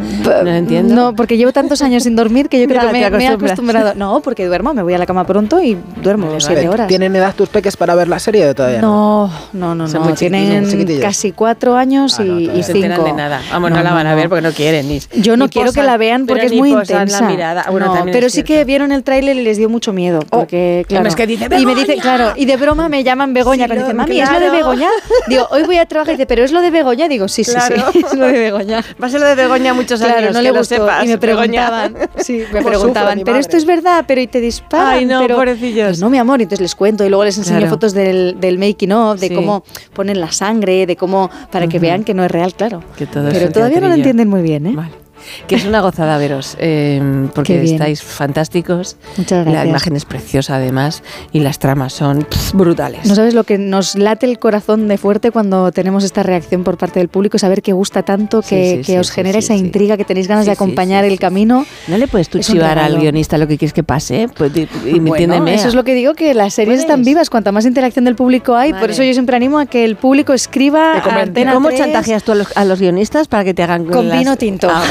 Entiendo. 0.61 0.95
No, 0.95 1.15
porque 1.15 1.37
llevo 1.37 1.51
tantos 1.51 1.81
años 1.81 2.03
sin 2.03 2.15
dormir 2.15 2.49
que 2.49 2.59
yo 2.61 2.67
creo 2.69 2.81
Ya, 2.81 2.91
que 2.91 3.09
me, 3.11 3.17
me 3.17 3.23
he 3.25 3.27
acostumbrado. 3.27 3.93
No, 3.95 4.21
porque 4.21 4.45
duermo, 4.45 4.73
me 4.73 4.81
voy 4.83 4.93
a 4.93 4.97
la 4.97 5.05
cama 5.05 5.25
pronto 5.25 5.61
y 5.61 5.77
duermo 6.01 6.27
Vale, 6.27 6.39
7 6.41 6.61
Eh, 6.63 6.69
horas. 6.69 6.87
¿Tienen 6.87 7.15
edad 7.15 7.33
tus 7.35 7.49
peques 7.49 7.77
para 7.77 7.95
ver 7.95 8.07
la 8.07 8.19
serie 8.19 8.47
o 8.47 8.55
todavía 8.55 8.81
no? 8.81 9.27
No, 9.53 9.75
no, 9.75 9.87
no, 9.87 9.99
no. 10.05 10.13
Tienen 10.15 10.99
casi 11.01 11.31
4 11.31 11.75
años 11.75 12.19
Ah, 12.19 12.23
no, 12.23 12.39
y, 12.39 12.45
enteran 12.49 12.97
5. 12.97 13.03
de 13.03 13.13
nada. 13.13 13.41
Vamos, 13.51 13.71
no, 13.71 13.81
la 13.83 13.93
van 13.93 14.07
a 14.07 14.15
ver 14.15 14.29
porque 14.29 14.41
no 14.41 14.51
quieren. 14.51 14.87
Ni, 14.87 14.99
Yo 15.21 15.37
no 15.37 15.45
ni 15.45 15.49
quiero 15.49 15.71
que 15.73 15.83
la 15.83 15.97
vean 15.97 16.25
pero 16.25 16.39
porque 16.39 16.53
es 16.55 16.59
muy 16.59 16.71
intensa. 16.71 17.21
la 17.21 17.27
mirada. 17.29 17.65
Bueno, 17.71 17.87
No, 17.87 17.93
también 17.93 18.13
pero 18.15 18.29
sí 18.29 18.43
que 18.43 18.63
vieron 18.65 18.91
el 18.91 19.03
tráiler 19.03 19.35
y 19.37 19.41
les 19.43 19.57
dio 19.57 19.69
mucho 19.69 19.93
miedo. 19.93 20.19
Porque, 20.29 20.85
claro. 20.87 21.07
es 21.07 21.15
que 21.15 21.27
dice, 21.27 21.47
y 21.57 21.65
me 21.65 21.75
dice, 21.75 21.97
claro, 21.97 22.33
y 22.35 22.45
de 22.45 22.57
broma 22.57 22.89
me 22.89 23.03
llaman 23.03 23.33
Begoña. 23.33 23.67
Lo- 23.67 23.75
dice, 23.75 23.93
mami, 23.93 24.19
¿es 24.21 24.31
lo 24.31 24.39
de. 24.39 24.49
Begoña? 24.51 24.89
Digo, 25.27 25.47
hoy 25.51 25.63
voy 25.63 25.77
a 25.77 25.85
trabajar. 25.85 26.13
Y 26.13 26.17
dice, 26.17 26.25
¿pero 26.27 26.43
es 26.43 26.51
lo 26.51 26.61
de 26.61 26.71
Begoña? 26.71 27.07
Digo, 27.07 27.27
sí, 27.27 27.43
sí, 27.43 27.53
sí, 27.67 27.73
es 28.05 28.13
lo 28.13 28.25
de 28.25 28.33
Begoña. 28.39 28.83
Va 29.01 29.07
a 29.07 29.09
ser 29.09 29.19
lo 29.21 29.27
de 29.27 29.35
Begoña 29.35 29.73
muchos 29.73 29.99
Claro, 30.01 30.17
años, 30.19 30.33
no 30.33 30.41
le 30.41 30.50
gustó. 30.59 30.75
sepas, 30.75 31.05
y 31.05 31.07
me 31.07 31.17
preguntaban, 31.17 31.95
sí, 32.17 32.43
me 32.53 32.59
¿Cómo 32.59 32.69
preguntaban, 32.69 33.21
pero 33.25 33.37
esto 33.37 33.57
es 33.57 33.65
verdad, 33.65 34.05
pero 34.07 34.21
y 34.21 34.27
te 34.27 34.39
disparan. 34.39 34.87
Ay, 34.99 35.05
no, 35.05 35.19
pero, 35.21 35.35
pobrecillos. 35.35 35.99
No, 35.99 36.09
mi 36.09 36.17
amor, 36.17 36.39
y 36.39 36.43
entonces 36.43 36.61
les 36.61 36.75
cuento 36.75 37.05
y 37.05 37.09
luego 37.09 37.23
les 37.23 37.37
enseño 37.37 37.57
Claro. 37.59 37.71
fotos 37.73 37.93
del, 37.93 38.37
del 38.39 38.57
making 38.57 38.91
of, 38.91 39.19
de 39.19 39.27
Sí. 39.29 39.35
cómo 39.35 39.63
ponen 39.93 40.19
la 40.19 40.31
sangre, 40.31 40.85
de 40.85 40.95
cómo, 40.95 41.29
para 41.51 41.67
que 41.67 41.79
vean 41.79 42.03
que 42.03 42.13
no 42.13 42.23
es 42.23 42.31
real, 42.31 42.53
claro. 42.53 42.83
Que 42.97 43.05
todo 43.05 43.29
pero 43.31 43.51
todavía 43.51 43.79
no 43.79 43.87
lo 43.87 43.95
entienden 43.95 44.27
muy 44.29 44.41
bien, 44.41 44.67
¿eh? 44.67 44.73
Vale. 44.75 45.00
Que 45.47 45.55
es 45.55 45.65
una 45.65 45.81
gozada 45.81 46.17
veros, 46.17 46.55
eh, 46.59 47.27
porque 47.33 47.63
estáis 47.63 48.01
fantásticos. 48.03 48.95
Muchas 49.17 49.45
La 49.45 49.51
gracias. 49.51 49.69
imagen 49.69 49.95
es 49.95 50.05
preciosa 50.05 50.55
además 50.55 51.03
y 51.31 51.39
las 51.39 51.59
tramas 51.59 51.93
son 51.93 52.23
pff, 52.23 52.53
brutales. 52.53 53.05
No 53.05 53.15
sabes 53.15 53.33
lo 53.33 53.43
que 53.43 53.57
nos 53.57 53.95
late 53.95 54.25
el 54.25 54.39
corazón 54.39 54.87
de 54.87 54.97
fuerte 54.97 55.31
cuando 55.31 55.71
tenemos 55.71 56.03
esta 56.03 56.23
reacción 56.23 56.63
por 56.63 56.77
parte 56.77 56.99
del 56.99 57.07
público, 57.09 57.37
saber 57.37 57.61
que 57.61 57.73
gusta 57.73 58.03
tanto, 58.03 58.41
que, 58.41 58.47
Sí, 58.47 58.69
sí, 58.71 58.77
que 58.77 58.83
sí, 58.93 58.97
os 58.97 59.11
genera 59.11 59.39
esa 59.39 59.55
intriga, 59.55 59.97
que 59.97 60.05
tenéis 60.05 60.27
ganas 60.27 60.45
de 60.45 60.51
acompañar 60.51 61.03
el 61.05 61.19
camino. 61.19 61.65
¿No 61.87 61.97
le 61.97 62.07
puedes 62.07 62.29
tú 62.29 62.39
chivar 62.39 62.77
al 62.79 62.97
guionista 62.99 63.37
lo 63.37 63.47
que 63.47 63.57
quieres 63.57 63.73
que 63.73 63.83
pase? 63.83 64.27
Pues, 64.35 64.51
y 64.55 64.67
Bueno, 64.99 65.07
entiéndeme. 65.07 65.53
eso 65.53 65.67
es 65.67 65.75
lo 65.75 65.83
que 65.83 65.93
digo, 65.93 66.13
que 66.13 66.33
las 66.33 66.53
series 66.53 66.79
están 66.79 67.03
vivas, 67.03 67.29
cuanta 67.29 67.51
más 67.51 67.65
interacción 67.65 68.05
del 68.05 68.15
público 68.15 68.55
hay, 68.55 68.73
por 68.73 68.89
eso 68.91 69.03
yo 69.03 69.13
siempre 69.13 69.35
animo 69.35 69.59
a 69.59 69.65
que 69.65 69.83
el 69.85 69.95
público 69.95 70.33
escriba 70.33 71.01
¿Cómo 71.03 71.67
3 71.69 71.79
chantajeas 71.79 72.23
tú 72.23 72.31
a 72.33 72.35
los, 72.35 72.55
a 72.57 72.65
los 72.65 72.79
guionistas 72.79 73.27
para 73.27 73.43
que 73.43 73.53
te 73.53 73.63
hagan 73.63 73.85
con 73.85 74.07
las- 74.09 74.19
vino 74.19 74.35
tinto. 74.37 74.67
Ah. 74.71 74.83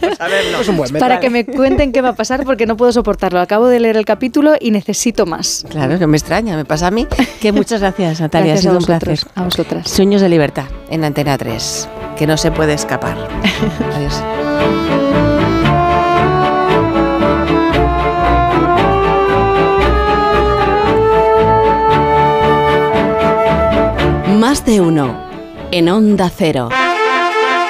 Pues 0.00 0.20
a 0.20 0.28
verlo. 0.28 0.60
Es 0.60 0.68
un 0.68 0.76
buen 0.76 0.92
método. 0.92 1.08
para 1.08 1.20
que 1.20 1.30
me 1.30 1.44
cuenten 1.46 1.92
qué 1.92 2.00
va 2.00 2.10
a 2.10 2.14
pasar 2.14 2.44
porque 2.44 2.66
no 2.66 2.76
puedo 2.76 2.92
soportarlo. 2.92 3.40
Acabo 3.40 3.66
de 3.68 3.80
leer 3.80 3.96
el 3.96 4.04
capítulo 4.04 4.54
y 4.60 4.70
necesito 4.70 5.26
más. 5.26 5.64
Claro, 5.68 5.98
no 5.98 6.06
me 6.06 6.16
extraña, 6.16 6.56
me 6.56 6.64
pasa 6.64 6.88
a 6.88 6.90
mí. 6.90 7.06
Que 7.40 7.52
muchas 7.52 7.80
gracias, 7.80 8.20
Natalia, 8.20 8.52
Gracias 8.52 8.58
ha 8.58 8.62
sido 8.62 8.74
a 8.74 8.78
un 8.78 8.84
placer. 8.84 9.20
A 9.34 9.44
vosotras. 9.44 9.88
Sueños 9.90 10.20
de 10.20 10.28
libertad 10.28 10.66
en 10.90 11.04
Antena 11.04 11.36
3, 11.38 11.88
que 12.16 12.26
no 12.26 12.36
se 12.36 12.50
puede 12.50 12.74
escapar. 12.74 13.16
Adiós. 13.96 14.22
Más 24.38 24.64
de 24.64 24.80
uno 24.80 25.16
en 25.72 25.88
Onda 25.88 26.30
Cero. 26.34 26.68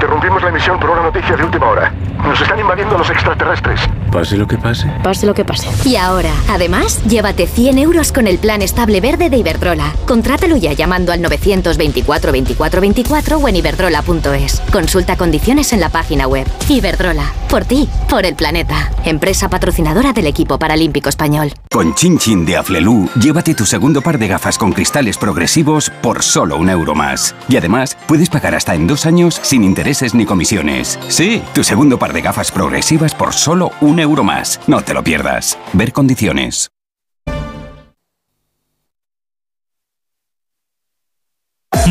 Interrumpimos 0.00 0.42
la 0.42 0.48
emisión 0.48 0.80
por 0.80 0.88
una 0.88 1.02
noticia 1.02 1.36
de 1.36 1.44
última 1.44 1.68
hora. 1.68 1.92
Nos 2.24 2.40
están 2.40 2.58
invadiendo 2.58 2.96
los 2.96 3.10
extraterrestres. 3.10 3.80
Pase 4.10 4.38
lo 4.38 4.46
que 4.46 4.56
pase. 4.56 4.90
Pase 5.02 5.26
lo 5.26 5.34
que 5.34 5.44
pase. 5.44 5.68
Y 5.86 5.96
ahora, 5.96 6.32
además, 6.48 7.04
llévate 7.04 7.46
100 7.46 7.78
euros 7.78 8.10
con 8.10 8.26
el 8.26 8.38
plan 8.38 8.62
estable 8.62 9.02
verde 9.02 9.28
de 9.28 9.36
Iberdrola. 9.36 9.92
Contrátalo 10.06 10.56
ya 10.56 10.72
llamando 10.72 11.12
al 11.12 11.20
924 11.20 12.32
24 12.32 12.80
24 12.80 13.36
o 13.36 13.48
en 13.48 13.56
iberdrola.es. 13.56 14.62
Consulta 14.72 15.16
condiciones 15.16 15.72
en 15.74 15.80
la 15.80 15.90
página 15.90 16.26
web. 16.26 16.46
Iberdrola. 16.66 17.32
Por 17.50 17.64
ti, 17.64 17.88
por 18.08 18.24
el 18.24 18.34
planeta. 18.34 18.90
Empresa 19.04 19.50
patrocinadora 19.50 20.12
del 20.12 20.26
equipo 20.26 20.58
paralímpico 20.58 21.08
español. 21.08 21.52
Con 21.70 21.94
Chin 21.94 22.18
Chin 22.18 22.46
de 22.46 22.56
Aflelu, 22.56 23.08
llévate 23.20 23.54
tu 23.54 23.66
segundo 23.66 24.00
par 24.00 24.18
de 24.18 24.28
gafas 24.28 24.56
con 24.56 24.72
cristales 24.72 25.18
progresivos 25.18 25.90
por 26.02 26.22
solo 26.22 26.56
un 26.56 26.70
euro 26.70 26.94
más. 26.94 27.34
Y 27.48 27.56
además, 27.56 27.96
puedes 28.08 28.28
pagar 28.28 28.54
hasta 28.54 28.74
en 28.74 28.86
dos 28.86 29.06
años 29.06 29.38
sin 29.42 29.62
ni 30.14 30.24
comisiones. 30.24 30.98
Sí, 31.08 31.42
tu 31.52 31.64
segundo 31.64 31.98
par 31.98 32.12
de 32.12 32.22
gafas 32.22 32.52
progresivas 32.52 33.14
por 33.14 33.32
solo 33.32 33.72
un 33.80 33.98
euro 33.98 34.22
más. 34.22 34.60
No 34.66 34.82
te 34.82 34.94
lo 34.94 35.02
pierdas. 35.02 35.58
Ver 35.72 35.92
condiciones. 35.92 36.70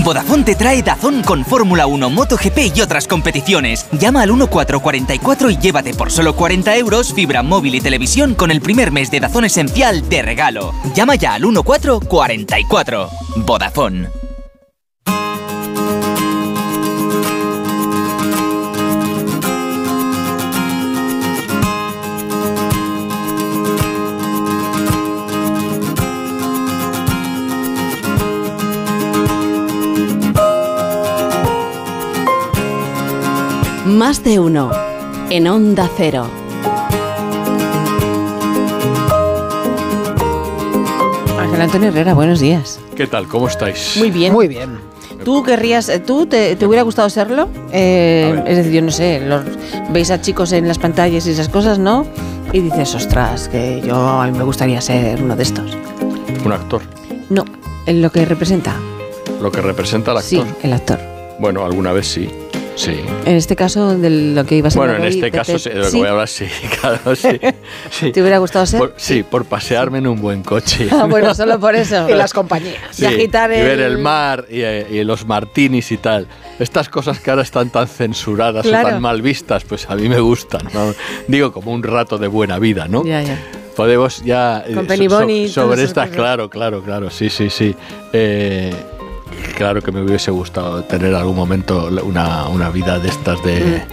Vodafone 0.03 0.43
te 0.43 0.55
trae 0.55 0.81
Dazón 0.81 1.21
con 1.23 1.43
Fórmula 1.45 1.85
1, 1.85 2.09
MotoGP 2.09 2.75
y 2.75 2.81
otras 2.81 3.07
competiciones. 3.07 3.85
Llama 3.91 4.21
al 4.21 4.29
1444 4.29 5.49
y 5.51 5.57
llévate 5.57 5.93
por 5.93 6.11
solo 6.11 6.35
40 6.35 6.75
euros 6.77 7.13
fibra 7.13 7.43
móvil 7.43 7.75
y 7.75 7.81
televisión 7.81 8.33
con 8.33 8.49
el 8.49 8.61
primer 8.61 8.91
mes 8.91 9.11
de 9.11 9.19
Dazón 9.19 9.45
Esencial 9.45 10.07
de 10.09 10.21
regalo. 10.21 10.73
Llama 10.95 11.15
ya 11.15 11.33
al 11.33 11.41
1444. 11.41 13.09
Vodafone. 13.45 14.18
Más 33.99 34.23
de 34.23 34.39
uno. 34.39 34.71
En 35.29 35.45
Onda 35.49 35.89
Cero. 35.97 36.25
Ángel 41.37 41.61
Antonio 41.61 41.89
Herrera, 41.89 42.13
buenos 42.13 42.39
días. 42.39 42.79
¿Qué 42.95 43.07
tal? 43.07 43.27
¿Cómo 43.27 43.49
estáis? 43.49 43.97
Muy 43.97 44.09
bien. 44.09 44.31
Muy 44.31 44.47
bien. 44.47 44.79
¿Tú 45.25 45.43
querrías, 45.43 45.89
eh, 45.89 45.99
tú 45.99 46.27
te, 46.27 46.55
te 46.55 46.65
hubiera 46.65 46.83
gustado 46.83 47.09
serlo? 47.09 47.49
Eh, 47.73 48.41
es 48.47 48.55
decir, 48.55 48.71
yo 48.71 48.81
no 48.83 48.91
sé, 48.91 49.19
los, 49.19 49.43
veis 49.89 50.11
a 50.11 50.21
chicos 50.21 50.53
en 50.53 50.65
las 50.65 50.79
pantallas 50.79 51.27
y 51.27 51.31
esas 51.31 51.49
cosas, 51.49 51.77
¿no? 51.77 52.05
Y 52.53 52.61
dices, 52.61 52.95
ostras, 52.95 53.49
que 53.49 53.83
yo 53.85 53.97
a 53.97 54.25
mí 54.27 54.37
me 54.37 54.45
gustaría 54.45 54.79
ser 54.79 55.21
uno 55.21 55.35
de 55.35 55.43
estos. 55.43 55.75
Un 56.45 56.53
actor. 56.53 56.83
No, 57.29 57.43
en 57.85 58.01
lo 58.01 58.09
que 58.13 58.23
representa. 58.23 58.77
Lo 59.41 59.51
que 59.51 59.59
representa 59.59 60.11
al 60.11 60.19
actor. 60.19 60.29
Sí, 60.29 60.53
el 60.63 60.71
actor. 60.71 60.99
Bueno, 61.37 61.65
alguna 61.65 61.91
vez 61.91 62.07
sí. 62.07 62.29
Sí. 62.79 62.95
En 63.25 63.35
este 63.35 63.57
caso, 63.57 63.97
de 63.97 64.09
lo 64.09 64.45
que 64.45 64.55
ibas 64.55 64.73
a 64.73 64.79
Bueno, 64.79 64.93
hablar 64.93 65.07
en 65.07 65.11
hoy, 65.11 65.17
este 65.19 65.25
de 65.31 65.37
caso, 65.37 65.59
sí, 65.59 65.69
de 65.69 65.75
lo 65.75 65.83
que 65.83 65.89
¿sí? 65.91 65.97
voy 65.97 66.07
a 66.07 66.11
hablar, 66.11 66.27
sí, 66.29 66.45
claro, 66.79 67.13
sí. 67.15 67.39
sí. 67.91 68.11
¿Te 68.13 68.21
hubiera 68.21 68.37
gustado 68.37 68.65
ser? 68.65 68.79
Por- 68.79 68.93
sí, 68.95 69.23
por 69.23 69.43
pasearme 69.43 69.97
en 69.97 70.07
un 70.07 70.21
buen 70.21 70.43
coche. 70.43 70.87
Ah, 70.89 71.05
bueno, 71.09 71.35
solo 71.35 71.59
por 71.59 71.75
eso. 71.75 72.09
Y 72.09 72.13
las 72.13 72.33
compañías. 72.33 72.77
Sí, 72.91 73.03
y 73.03 73.05
agitar 73.07 73.51
y 73.51 73.55
ver 73.55 73.81
el- 73.81 73.91
el 73.91 73.97
mar 73.97 74.45
y, 74.49 74.61
eh, 74.61 74.87
y 74.89 75.03
los 75.03 75.25
martinis 75.25 75.91
y 75.91 75.97
tal. 75.97 76.27
Estas 76.57 76.87
cosas 76.87 77.19
que 77.19 77.29
ahora 77.31 77.41
están 77.43 77.69
tan 77.69 77.87
censuradas 77.87 78.65
Claro. 78.65 78.87
o 78.87 78.91
tan 78.91 79.01
mal 79.01 79.21
vistas, 79.21 79.65
pues 79.65 79.89
a 79.89 79.95
mí 79.95 80.07
me 80.07 80.21
gustan. 80.21 80.61
¿no? 80.73 80.93
Digo, 81.27 81.51
como 81.51 81.73
un 81.73 81.83
rato 81.83 82.17
de 82.17 82.27
buena 82.29 82.59
vida, 82.59 82.87
¿no? 82.87 83.03
Ya, 83.03 83.21
ya. 83.21 83.37
Podemos 83.75 84.23
ya... 84.23 84.63
eh, 84.65 84.73
Con 84.73 84.87
Penny 84.87 85.05
so- 85.05 85.09
so- 85.11 85.19
Bonnie 85.19 85.35
y 85.45 85.49
todas 85.49 85.53
sobre 85.69 85.83
estas, 85.83 86.09
claro, 86.11 86.49
claro, 86.49 86.81
claro, 86.81 87.09
sí, 87.09 87.29
sí, 87.29 87.49
sí. 87.49 87.75
Eh, 88.13 88.73
claro 89.57 89.81
que 89.81 89.91
me 89.91 90.01
hubiese 90.01 90.31
gustado 90.31 90.83
tener 90.83 91.13
algún 91.15 91.35
momento 91.35 91.89
una, 92.03 92.47
una 92.47 92.69
vida 92.69 92.99
de 92.99 93.09
estas 93.09 93.43
de... 93.43 93.83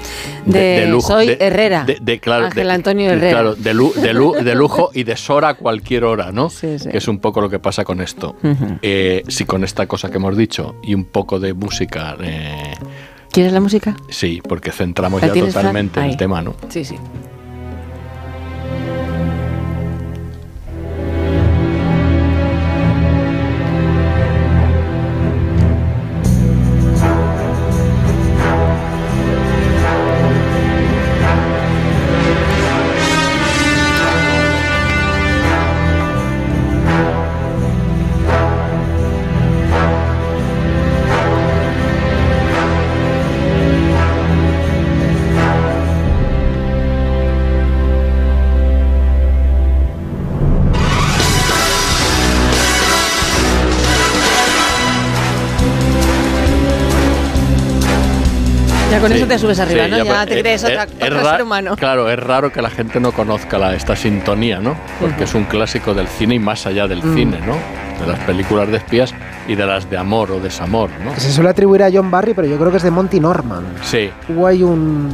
Mm. 0.46 0.50
De 0.50 0.98
soy 1.00 1.26
de- 1.28 1.38
Herrera. 1.40 1.84
De, 1.84 1.98
de- 2.00 2.20
claro, 2.20 2.46
Ángel 2.46 2.66
de- 2.68 2.72
Antonio 2.72 3.10
de- 3.10 3.16
Herrera. 3.16 3.32
Claro, 3.32 3.54
de, 3.56 3.74
lu- 3.74 3.92
de 3.94 4.12
lu- 4.14 4.32
de 4.34 4.54
lujo 4.54 4.90
y 4.94 5.02
de 5.02 5.16
Sora 5.16 5.48
a 5.50 5.54
cualquier 5.54 6.04
hora, 6.04 6.30
¿no? 6.30 6.50
Sí, 6.50 6.78
sí. 6.78 6.88
Que 6.88 6.98
es 6.98 7.08
un 7.08 7.18
poco 7.18 7.40
lo 7.40 7.50
que 7.50 7.58
pasa 7.58 7.84
con 7.84 8.00
esto. 8.00 8.36
Eh, 8.82 9.24
sí, 9.28 9.44
con 9.44 9.64
esta 9.64 9.86
cosa 9.88 10.08
que 10.10 10.18
hemos 10.18 10.36
dicho 10.36 10.76
y 10.84 10.94
un 10.94 11.04
poco 11.04 11.40
de 11.40 11.52
música, 11.52 12.16
eh, 12.22 12.74
¿Quieres 13.32 13.52
la 13.52 13.60
música? 13.60 13.96
sí, 14.08 14.40
porque 14.48 14.70
centramos 14.70 15.20
¿La 15.20 15.28
ya 15.28 15.34
totalmente 15.34 16.00
el 16.00 16.16
tema, 16.16 16.40
¿no? 16.42 16.54
Sí, 16.68 16.84
sí. 16.84 16.96
Con 59.08 59.12
Sí, 59.12 59.19
eso 59.19 59.26
te 59.28 59.39
subes 59.39 59.60
arriba, 59.60 59.85
sí, 59.85 59.90
¿no? 59.90 59.97
Ya, 59.99 60.05
pues, 60.05 60.26
te 60.26 60.39
eh, 60.39 60.40
crees 60.42 60.65
eh, 60.65 60.67
otra, 60.67 60.83
es 60.85 61.12
otro 61.12 61.31
ser 61.31 61.42
humano. 61.42 61.76
Claro, 61.76 62.10
es 62.10 62.19
raro 62.19 62.53
que 62.53 62.60
la 62.62 62.71
gente 62.71 62.99
no 63.01 63.12
conozca 63.12 63.58
la- 63.58 63.74
esta 63.74 63.94
sintonía, 63.97 64.58
¿no? 64.60 64.76
Porque 65.01 65.24
es 65.24 65.35
un 65.35 65.44
clásico 65.44 65.94
del 65.94 66.08
cine 66.08 66.35
y 66.35 66.39
más 66.39 66.67
allá 66.67 66.87
del 66.89 67.03
Mm. 67.05 67.15
cine, 67.15 67.39
¿no? 67.47 67.55
De 68.05 68.06
las 68.10 68.19
películas 68.21 68.69
de 68.69 68.76
espías 68.78 69.15
y 69.49 69.55
de 69.55 69.65
las 69.67 69.89
de 69.89 69.97
amor 69.97 70.31
o 70.33 70.40
desamor, 70.40 70.90
¿no? 71.05 71.15
Que 71.15 71.21
se 71.21 71.33
suele 71.33 71.51
atribuir 71.51 71.83
a 71.83 71.90
John 71.92 72.10
Barry, 72.10 72.35
pero 72.35 72.47
yo 72.49 72.58
creo 72.58 72.71
que 72.71 72.76
es 72.78 72.83
de 72.83 72.90
Monty 72.90 73.21
Norman. 73.21 73.65
Sí, 73.83 74.10
Hubo 74.28 74.47
ahí 74.47 74.62
un. 74.62 75.08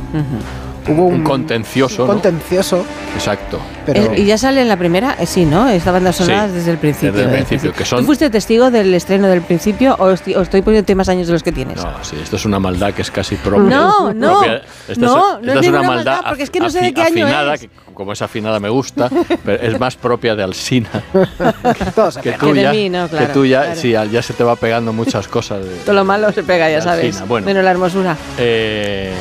Hubo 0.89 1.07
un, 1.07 1.15
un 1.17 1.25
contencioso, 1.25 2.03
un 2.03 2.09
¿no? 2.09 2.15
contencioso. 2.15 2.85
Exacto. 3.15 3.61
Pero- 3.87 4.13
Eh, 4.13 4.21
¿Y 4.21 4.25
ya 4.27 4.37
sale 4.39 4.63
en 4.63 4.69
la 4.69 4.77
primera? 4.77 5.17
Eh, 5.19 5.27
sí, 5.27 5.45
¿no? 5.45 5.69
Esta 5.69 5.91
banda 5.93 6.13
sonora 6.13 6.49
Sí, 6.49 6.55
desde 6.55 6.71
el 6.73 6.79
principio. 6.79 7.13
desde 7.13 7.25
el 7.25 7.31
¿eh? 7.31 7.45
principio, 7.45 7.73
que 7.73 7.85
son- 7.85 8.01
¿Tú 8.01 8.07
fuiste 8.07 8.31
testigo 8.31 8.71
del 8.71 8.93
estreno 8.95 9.29
del 9.29 9.43
principio 9.43 9.95
o 9.99 10.11
estoy, 10.11 10.35
o 10.35 10.43
estoy 10.43 10.63
poniéndote 10.63 10.95
más 10.95 11.09
años 11.09 11.27
de 11.29 11.33
los 11.35 11.43
que 11.43 11.53
tienes? 11.53 11.77
No, 11.77 11.93
sí, 12.03 12.17
esto 12.23 12.37
es 12.37 12.45
una 12.45 12.59
maldad 12.59 12.93
que 12.95 13.03
es 13.03 13.11
casi 13.11 13.37
propia. 13.37 13.77
No, 13.77 14.13
no, 14.13 14.39
propia- 14.41 14.63
esta 14.89 15.01
no, 15.07 15.39
es, 15.39 15.43
no 15.47 15.53
esta 15.53 15.53
es 15.53 15.61
es 15.63 15.69
una 15.69 15.83
maldad 15.83 15.95
maldad, 16.15 16.21
porque 16.29 16.43
es 16.45 16.51
que 16.51 16.61
no 16.61 16.71
sé 16.71 16.81
de 16.81 16.93
qué 16.95 17.03
año 17.03 17.25
afinada, 17.27 17.55
es. 17.55 17.61
que 17.63 17.71
como 17.95 18.13
es 18.13 18.23
afinada 18.23 18.59
me 18.59 18.69
gusta, 18.71 19.09
pero 19.45 19.63
es 19.63 19.79
más 19.79 19.97
propia 19.97 20.35
de 20.35 20.43
Alsina. 20.43 20.89
Que 22.23 22.33
Que 22.33 22.39
tú 22.39 22.53
de 22.55 22.63
ya, 22.63 22.73
mí, 22.73 22.89
no, 22.89 23.09
que 23.09 23.17
claro, 23.17 23.33
tú 23.33 23.45
ya, 23.47 23.63
claro. 23.63 23.81
sí, 23.81 23.91
ya 23.93 24.23
se 24.23 24.33
te 24.33 24.43
va 24.45 24.57
pegando 24.57 24.93
muchas 24.93 25.29
cosas. 25.29 25.65
de- 25.65 25.77
Todo 25.85 25.95
lo 25.95 26.05
malo 26.05 26.33
se 26.33 26.43
pega, 26.43 26.69
ya 26.69 26.77
de 26.77 26.83
sabes. 26.83 27.27
Bueno, 27.29 27.47
Menos 27.47 27.65
la 27.65 27.71
hermosura. 27.71 28.17
eh, 28.39 29.13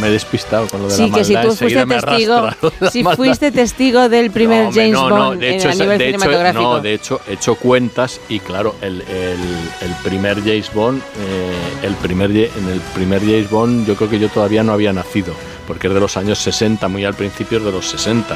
me 0.00 0.08
he 0.08 0.10
despistado 0.10 0.66
con 0.68 0.82
lo 0.82 0.88
de 0.88 0.94
Sí, 0.96 1.08
la 1.10 1.16
que 1.18 1.24
si 1.24 1.32
maldad. 1.34 1.50
tú 1.50 1.56
fuiste 1.56 1.86
testigo, 1.86 2.48
si 2.92 3.02
maldad. 3.02 3.16
fuiste 3.16 3.52
testigo 3.52 4.08
del 4.08 4.30
primer 4.30 4.64
No, 4.66 4.72
James 4.72 4.92
no, 4.92 5.08
no, 5.08 5.16
Bond 5.26 5.40
de 5.40 5.54
hecho, 5.56 5.68
en, 5.68 5.72
a 5.72 5.74
nivel 5.84 5.98
de 5.98 6.08
hecho, 6.10 6.18
cinematográfico. 6.20 6.62
no, 6.62 6.80
de 6.80 6.94
hecho, 6.94 7.20
he 7.28 7.32
hecho 7.34 7.54
cuentas 7.56 8.20
y 8.28 8.40
claro, 8.40 8.74
el, 8.80 9.00
el- 9.02 9.88
el 9.88 9.94
primer 10.02 10.38
James 10.40 10.72
Bond, 10.72 11.00
eh, 11.18 11.52
el 11.86 11.94
primer, 11.94 12.30
en 12.30 12.68
el 12.68 12.80
primer 12.94 13.20
James 13.20 13.50
Bond 13.50 13.86
yo 13.86 13.94
creo 13.96 14.10
que 14.10 14.18
yo 14.18 14.28
todavía 14.28 14.62
no 14.62 14.72
había 14.72 14.92
nacido, 14.92 15.34
porque 15.66 15.88
es 15.88 15.94
de 15.94 16.00
los 16.00 16.16
años 16.16 16.38
60, 16.38 16.86
muy 16.88 17.04
al 17.04 17.14
principio 17.14 17.58
es 17.58 17.64
de 17.64 17.72
los 17.72 17.86
60. 17.88 18.34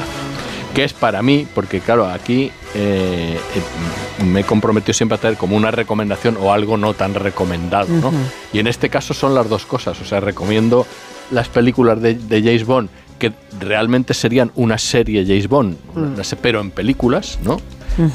Que 0.73 0.83
es 0.83 0.93
para 0.93 1.23
mí, 1.23 1.47
porque 1.55 1.79
claro, 1.79 2.05
aquí 2.07 2.51
eh, 2.75 3.39
eh, 4.19 4.23
me 4.23 4.41
he 4.41 4.43
comprometido 4.43 4.93
siempre 4.93 5.15
a 5.15 5.19
traer 5.19 5.35
como 5.35 5.57
una 5.57 5.71
recomendación 5.71 6.37
o 6.39 6.53
algo 6.53 6.77
no 6.77 6.93
tan 6.93 7.15
recomendado, 7.15 7.87
¿no? 7.89 8.11
Y 8.53 8.59
en 8.59 8.67
este 8.67 8.87
caso 8.87 9.15
son 9.15 9.33
las 9.33 9.49
dos 9.49 9.65
cosas, 9.65 9.99
o 9.99 10.05
sea, 10.05 10.19
recomiendo 10.19 10.85
las 11.31 11.47
películas 11.49 12.01
de, 12.01 12.15
de 12.15 12.41
James 12.41 12.65
Bond 12.65 12.89
que 13.19 13.33
realmente 13.59 14.13
serían 14.13 14.51
una 14.55 14.77
serie 14.77 15.25
James 15.25 15.47
Bond, 15.49 15.75
Mm. 15.93 16.13
pero 16.41 16.61
en 16.61 16.71
películas, 16.71 17.37
¿no? 17.43 17.57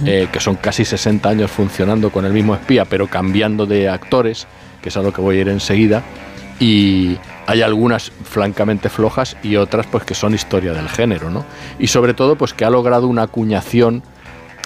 Eh, 0.07 0.29
que 0.33 0.41
son 0.41 0.55
casi 0.57 0.85
60 0.87 1.29
años 1.29 1.51
funcionando 1.51 2.11
con 2.11 2.25
el 2.25 2.33
mismo 2.33 2.55
espía, 2.55 2.87
pero 2.87 3.07
cambiando 3.07 3.67
de 3.67 3.87
actores, 3.91 4.47
que 4.81 4.89
es 4.89 4.97
a 4.97 5.03
lo 5.03 5.13
que 5.13 5.21
voy 5.21 5.37
a 5.37 5.41
ir 5.43 5.49
enseguida. 5.51 6.03
Y 6.59 7.19
hay 7.47 7.61
algunas 7.61 8.11
francamente 8.23 8.89
flojas 8.89 9.37
y 9.43 9.57
otras 9.57 9.87
pues 9.87 10.05
que 10.05 10.15
son 10.15 10.33
historia 10.35 10.73
del 10.73 10.89
género, 10.89 11.29
¿no? 11.31 11.45
Y 11.79 11.89
sobre 11.89 12.15
todo 12.15 12.37
pues 12.37 12.55
que 12.55 12.65
ha 12.65 12.71
logrado 12.71 13.07
una 13.09 13.25
acuñación 13.25 14.03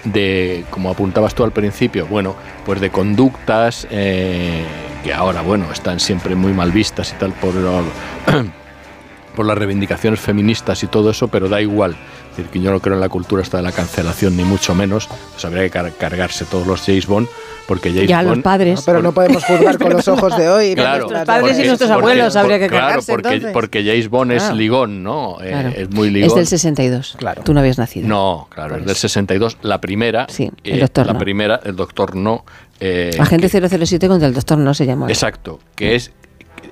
de, 0.04 0.64
como 0.70 0.90
apuntabas 0.90 1.34
tú 1.34 1.44
al 1.44 1.52
principio, 1.52 2.06
bueno, 2.06 2.34
pues 2.64 2.80
de 2.80 2.90
conductas 2.90 3.86
eh, 3.90 4.64
que 5.04 5.12
ahora, 5.12 5.42
bueno, 5.42 5.70
están 5.72 6.00
siempre 6.00 6.34
muy 6.34 6.52
mal 6.52 6.72
vistas 6.72 7.12
y 7.12 7.16
tal 7.18 7.32
por, 7.32 7.52
por 9.36 9.46
las 9.46 9.58
reivindicaciones 9.58 10.20
feministas 10.20 10.82
y 10.82 10.86
todo 10.86 11.10
eso, 11.10 11.28
pero 11.28 11.48
da 11.48 11.60
igual. 11.60 11.96
Es 12.30 12.36
decir, 12.36 12.52
que 12.52 12.60
yo 12.60 12.70
no 12.70 12.80
creo 12.80 12.94
en 12.94 13.00
la 13.00 13.08
cultura 13.08 13.42
esta 13.42 13.56
de 13.56 13.62
la 13.64 13.72
cancelación, 13.72 14.36
ni 14.36 14.44
mucho 14.44 14.74
menos. 14.74 15.08
Pues 15.32 15.44
habría 15.44 15.62
que 15.64 15.70
car- 15.70 15.92
cargarse 15.98 16.44
todos 16.44 16.66
los 16.66 16.82
James 16.82 17.06
Bond, 17.06 17.28
porque 17.68 17.90
James 17.92 18.08
Ya, 18.08 18.22
los 18.22 18.32
Bond... 18.32 18.42
padres. 18.42 18.82
Pero 18.84 19.02
no 19.02 19.12
podemos 19.12 19.44
juzgar 19.44 19.78
con 19.78 19.92
los 19.92 20.08
ojos 20.08 20.36
de 20.36 20.48
hoy. 20.48 20.74
Claro, 20.74 21.00
Nuestras- 21.08 21.26
padres 21.26 21.58
y 21.60 21.66
nuestros 21.66 21.90
abuelos 21.90 22.34
habría 22.34 22.58
que 22.58 22.66
claro, 22.66 22.84
cargarse, 22.86 23.12
porque, 23.12 23.28
entonces. 23.28 23.52
porque 23.52 23.84
James 23.84 24.08
Bond 24.08 24.32
es 24.32 24.42
Claro. 24.42 24.56
ligón, 24.56 25.02
¿no? 25.04 25.36
Eh, 25.42 25.48
Claro. 25.50 25.68
es 25.76 25.90
muy 25.90 26.10
ligón. 26.10 26.28
Es 26.30 26.34
del 26.34 26.46
62. 26.46 27.14
Claro. 27.18 27.42
Tú 27.44 27.52
no 27.54 27.60
habías 27.60 27.78
nacido. 27.78 28.08
No, 28.08 28.48
claro, 28.50 28.76
es 28.76 28.86
del 28.86 28.96
62. 28.96 29.58
La 29.62 29.80
primera, 29.80 30.26
Sí, 30.30 30.50
el 30.64 30.78
eh, 30.78 30.80
Doctor 30.80 31.06
la 31.06 31.12
No. 31.12 31.18
primera, 31.20 31.60
el 31.62 31.76
Doctor 31.76 32.16
No. 32.16 32.44
eh, 32.80 33.10
Agente 33.20 33.48
007 33.48 34.08
contra 34.08 34.26
el 34.26 34.34
doctor 34.34 34.56
no 34.58 34.72
se 34.72 34.86
llama. 34.86 35.06
Exacto, 35.08 35.60
que 35.76 35.94
es 35.94 36.10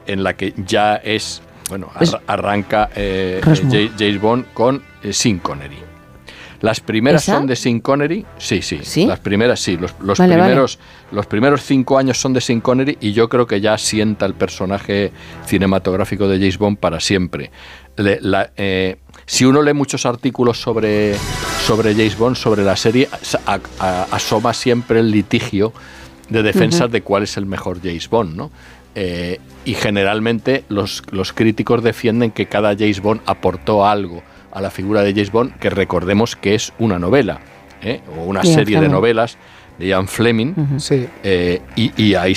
en 0.07 0.23
la 0.25 0.35
que 0.35 0.55
ya 0.67 0.97
es, 0.97 1.43
bueno, 1.69 1.91
arranca 2.27 2.89
eh, 2.97 3.41
eh, 3.45 3.91
James 3.99 4.21
Bond 4.21 4.47
con 4.55 4.83
eh, 5.03 5.13
Sean 5.13 5.39
Connery. 5.41 5.77
Las 6.61 6.81
primeras 6.81 7.23
¿Esa? 7.23 7.35
son 7.37 7.47
de 7.47 7.55
Sean 7.57 7.81
Connery, 7.81 8.25
sí, 8.39 8.63
sí, 8.63 8.81
¿Sí? 8.83 9.07
las 9.07 9.21
primeras 9.21 9.61
sí, 9.61 9.77
los, 9.77 9.95
los 10.01 10.19
Vale, 10.19 10.37
vale. 10.37 10.49
primeros 10.49 10.79
los 11.13 11.27
primeros 11.27 11.63
cinco 11.63 11.99
años 11.99 12.19
son 12.19 12.33
de 12.33 12.41
Sean 12.41 12.61
Connery 12.61 12.97
y 13.01 13.13
yo 13.13 13.29
creo 13.29 13.47
que 13.47 13.61
ya 13.61 13.77
sienta 13.79 14.27
el 14.27 14.35
personaje 14.35 15.13
cinematográfico 15.47 16.29
de 16.29 16.39
James 16.39 16.59
Bond 16.59 16.79
para 16.79 17.01
siempre. 17.01 17.51
Le- 17.97 18.19
la- 18.21 18.51
eh, 18.57 18.97
si 19.27 19.45
uno 19.45 19.63
lee 19.63 19.73
muchos 19.73 20.05
artículos 20.07 20.61
sobre, 20.61 21.15
sobre 21.65 21.93
James 21.95 22.17
Bond, 22.19 22.37
sobre 22.37 22.63
la 22.65 22.77
serie, 22.77 23.09
a- 23.47 23.59
a- 23.81 24.07
asoma 24.11 24.53
siempre 24.53 25.01
el 25.01 25.11
litigio 25.11 25.73
de 26.29 26.43
defensa 26.43 26.85
Ujú. 26.85 26.93
de 26.93 27.03
cuál 27.03 27.23
es 27.23 27.37
el 27.37 27.47
mejor 27.47 27.79
James 27.83 28.09
Bond, 28.11 28.37
¿no? 28.37 28.51
Eh, 28.95 29.39
y 29.65 29.75
generalmente 29.75 30.65
los, 30.69 31.03
los 31.11 31.33
críticos 31.33 31.83
defienden 31.83 32.31
que 32.31 32.47
cada 32.47 32.75
James 32.75 33.01
Bond 33.01 33.21
aportó 33.27 33.87
algo 33.87 34.23
a 34.57 34.61
la 34.63 34.71
figura 34.71 35.03
de 35.03 35.13
James 35.13 35.31
Bond, 35.31 35.59
que 35.59 35.69
recordemos 35.69 36.35
que 36.35 36.55
es 36.55 36.73
una 36.79 36.99
novela, 36.99 37.41
¿eh? 37.83 38.01
o 38.19 38.25
una 38.25 38.41
Ian 38.43 38.55
serie 38.55 38.81
de 38.81 38.89
novelas 38.89 39.37
de 39.79 39.89
Ian 39.89 40.09
Fleming, 40.09 40.55
Sí. 40.79 41.07
eh, 41.23 41.61
y, 41.77 41.93
y 42.03 42.15
ahí, 42.15 42.33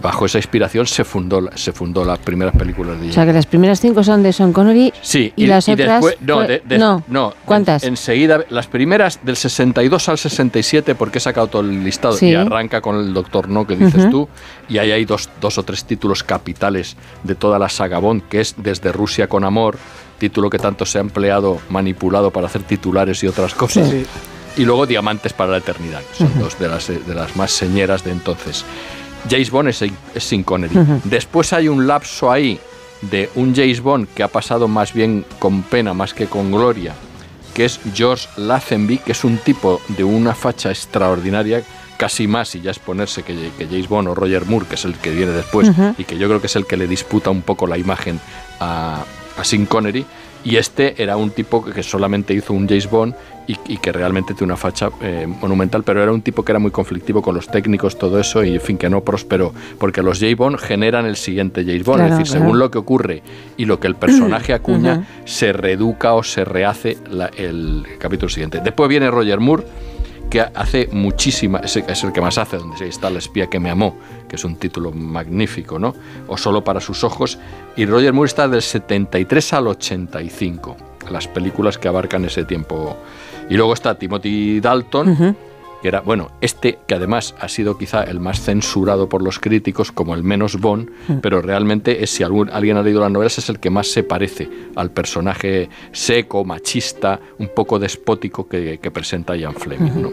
bajo 0.00 0.24
esa 0.24 0.38
inspiración 0.38 0.86
se 0.86 1.04
fundó, 1.04 1.42
la- 1.42 1.54
se 1.54 1.72
fundó 1.72 2.02
las 2.06 2.18
primeras 2.20 2.56
películas 2.56 2.92
de 2.94 2.96
O 2.96 3.00
James 3.00 3.14
sea 3.14 3.26
que 3.26 3.32
las 3.34 3.44
primeras 3.44 3.80
cinco 3.80 4.02
son 4.02 4.22
de 4.22 4.32
Sean 4.32 4.54
Connery 4.54 4.94
Sí, 5.02 5.30
y, 5.36 5.46
las 5.46 5.68
otras. 5.68 6.02
después- 6.02 6.16
no, 6.22 6.40
de- 6.40 6.62
de- 6.64 6.78
no. 6.78 7.02
no, 7.08 7.34
¿Cuántas? 7.44 7.82
en- 7.84 7.90
enseguida, 7.90 8.40
las 8.48 8.66
primeras 8.66 9.20
del 9.22 9.36
62 9.36 10.08
al 10.08 10.16
67, 10.16 10.94
porque 10.94 11.18
he 11.18 11.20
sacado 11.20 11.48
todo 11.48 11.60
el 11.60 11.84
listado 11.84 12.16
Sí. 12.16 12.28
y 12.30 12.34
arranca 12.34 12.80
con 12.80 12.96
el 12.96 13.12
Doctor 13.12 13.50
No 13.50 13.66
que 13.66 13.76
dices 13.76 14.08
tú, 14.08 14.26
y 14.70 14.78
ahí 14.78 14.92
hay 14.92 15.04
dos, 15.04 15.28
dos 15.42 15.58
o 15.58 15.62
tres 15.62 15.84
títulos 15.84 16.24
capitales 16.24 16.96
de 17.22 17.34
toda 17.34 17.58
la 17.58 17.68
saga 17.68 17.98
Bond, 17.98 18.22
que 18.30 18.40
es 18.40 18.54
Desde 18.56 18.92
Rusia 18.92 19.28
con 19.28 19.44
Amor, 19.44 19.76
título 20.18 20.50
que 20.50 20.58
tanto 20.58 20.86
se 20.86 20.98
ha 20.98 21.00
empleado, 21.00 21.58
manipulado 21.70 22.30
para 22.30 22.46
hacer 22.46 22.62
titulares 22.62 23.22
y 23.22 23.26
otras 23.26 23.54
cosas. 23.54 23.88
Sí. 23.88 24.06
Y 24.56 24.64
luego 24.64 24.86
Diamantes 24.86 25.32
para 25.32 25.50
la 25.50 25.58
Eternidad, 25.58 26.02
que 26.02 26.18
son 26.18 26.38
dos 26.38 26.58
de 26.58 26.68
las, 26.68 26.88
de 26.88 27.14
las 27.14 27.34
más 27.36 27.50
señeras 27.50 28.04
de 28.04 28.12
entonces. 28.12 28.64
James 29.28 29.50
Bond 29.50 29.68
es, 29.68 29.82
es 29.82 30.24
Sean 30.24 30.42
Connery. 30.42 30.74
Después 31.04 31.52
hay 31.52 31.68
un 31.68 31.86
lapso 31.86 32.30
ahí 32.30 32.60
de 33.00 33.30
un 33.34 33.54
James 33.54 33.80
Bond 33.80 34.08
que 34.14 34.22
ha 34.22 34.28
pasado 34.28 34.68
más 34.68 34.92
bien 34.92 35.24
con 35.38 35.62
pena 35.62 35.94
más 35.94 36.14
que 36.14 36.26
con 36.26 36.52
gloria, 36.52 36.94
que 37.54 37.64
es 37.64 37.80
George 37.94 38.28
Lazenby, 38.36 38.98
que 38.98 39.12
es 39.12 39.24
un 39.24 39.38
tipo 39.38 39.80
de 39.88 40.04
una 40.04 40.34
facha 40.34 40.70
extraordinaria, 40.70 41.62
casi 41.96 42.26
más, 42.26 42.54
y 42.54 42.60
ya 42.60 42.70
es 42.70 42.78
ponerse 42.78 43.22
que, 43.22 43.50
que 43.56 43.66
James 43.66 43.88
Bond 43.88 44.08
o 44.08 44.14
Roger 44.14 44.44
Moore, 44.44 44.66
que 44.66 44.74
es 44.74 44.84
el 44.84 44.94
que 44.94 45.10
viene 45.10 45.32
después, 45.32 45.70
y 45.96 46.04
que 46.04 46.18
yo 46.18 46.28
creo 46.28 46.40
que 46.40 46.46
es 46.48 46.56
el 46.56 46.66
que 46.66 46.76
le 46.76 46.86
disputa 46.86 47.30
un 47.30 47.42
poco 47.42 47.66
la 47.66 47.78
imagen 47.78 48.20
a, 48.60 49.04
a 49.36 49.44
Sean 49.44 49.66
Connery. 49.66 50.04
Y 50.44 50.56
este 50.56 51.02
era 51.02 51.16
un 51.16 51.30
tipo 51.30 51.64
que- 51.64 51.82
solamente 51.82 52.34
hizo 52.34 52.52
un 52.52 52.68
James 52.68 52.90
Bond 52.90 53.14
y, 53.46 53.56
y 53.66 53.78
que 53.78 53.92
realmente 53.92 54.34
tiene 54.34 54.52
una 54.52 54.58
facha 54.58 54.90
eh, 55.00 55.26
monumental, 55.26 55.82
pero 55.84 56.02
era 56.02 56.12
un 56.12 56.20
tipo 56.20 56.44
que 56.44 56.52
era 56.52 56.58
muy 56.58 56.70
conflictivo 56.70 57.22
con 57.22 57.34
los 57.34 57.48
técnicos, 57.48 57.96
todo 57.98 58.20
eso, 58.20 58.44
y 58.44 58.54
en 58.54 58.60
fin, 58.60 58.76
que 58.76 58.90
no 58.90 59.00
prosperó, 59.02 59.54
porque 59.78 60.02
los 60.02 60.18
James 60.20 60.36
Bond 60.36 60.58
generan 60.58 61.06
el 61.06 61.16
siguiente 61.16 61.62
James 61.64 61.84
Bond, 61.84 61.96
Claro, 62.00 62.12
es 62.12 62.18
decir, 62.18 62.32
claro. 62.32 62.44
según 62.44 62.58
lo 62.58 62.70
que 62.70 62.76
ocurre 62.78 63.22
y 63.56 63.64
lo 63.64 63.80
que 63.80 63.86
el 63.86 63.94
personaje 63.96 64.52
acuña, 64.52 65.06
se 65.24 65.54
reeduca 65.54 66.12
o 66.12 66.22
se 66.22 66.44
rehace 66.44 66.98
la- 67.10 67.30
el 67.38 67.84
capítulo 67.98 68.28
siguiente. 68.28 68.60
Después 68.62 68.88
viene 68.90 69.10
Roger 69.10 69.40
Moore, 69.40 69.64
que 70.30 70.40
hace 70.40 70.88
muchísima, 70.92 71.60
es 71.60 71.76
el, 71.76 71.84
es 71.88 72.02
el 72.04 72.12
que 72.12 72.20
más 72.20 72.36
hace, 72.38 72.58
donde 72.58 72.86
está 72.88 73.08
el 73.08 73.16
espía 73.16 73.46
que 73.46 73.60
me 73.60 73.70
amó, 73.70 73.96
que 74.34 74.36
es 74.36 74.44
un 74.44 74.56
título 74.56 74.90
magnífico, 74.90 75.78
¿no? 75.78 75.94
O 76.26 76.36
solo 76.36 76.64
para 76.64 76.80
sus 76.80 77.04
ojos. 77.04 77.38
Y 77.76 77.86
Roger 77.86 78.12
Moore 78.12 78.26
está 78.26 78.48
del 78.48 78.62
73 78.62 79.52
al 79.52 79.68
85, 79.68 80.76
las 81.08 81.28
películas 81.28 81.78
que 81.78 81.86
abarcan 81.86 82.24
ese 82.24 82.42
tiempo. 82.44 82.96
Y 83.48 83.54
luego 83.54 83.74
está 83.74 83.94
Timothy 83.94 84.58
Dalton, 84.58 85.36
que 85.84 85.88
era, 85.88 86.00
bueno, 86.00 86.30
este 86.40 86.78
que 86.86 86.94
además 86.94 87.34
ha 87.38 87.46
sido 87.50 87.76
quizá 87.76 88.04
el 88.04 88.18
más 88.18 88.40
censurado 88.40 89.06
por 89.06 89.22
los 89.22 89.38
críticos 89.38 89.92
como 89.92 90.14
el 90.14 90.24
menos 90.24 90.58
Bond, 90.58 90.88
Mm. 91.08 91.18
pero 91.20 91.42
realmente 91.42 92.02
es, 92.02 92.08
si 92.08 92.22
algún- 92.22 92.48
alguien 92.48 92.78
ha 92.78 92.82
leído 92.82 93.02
las 93.02 93.10
novelas 93.10 93.36
es 93.36 93.50
el 93.50 93.60
que 93.60 93.68
más 93.68 93.88
se 93.88 94.02
parece 94.02 94.48
al 94.76 94.90
personaje 94.92 95.68
seco, 95.92 96.42
machista, 96.46 97.20
un 97.38 97.50
poco 97.54 97.78
despótico 97.78 98.48
que, 98.48 98.78
que 98.80 98.90
presenta 98.90 99.36
Ian 99.36 99.52
Fleming. 99.52 100.00
¿no? 100.00 100.10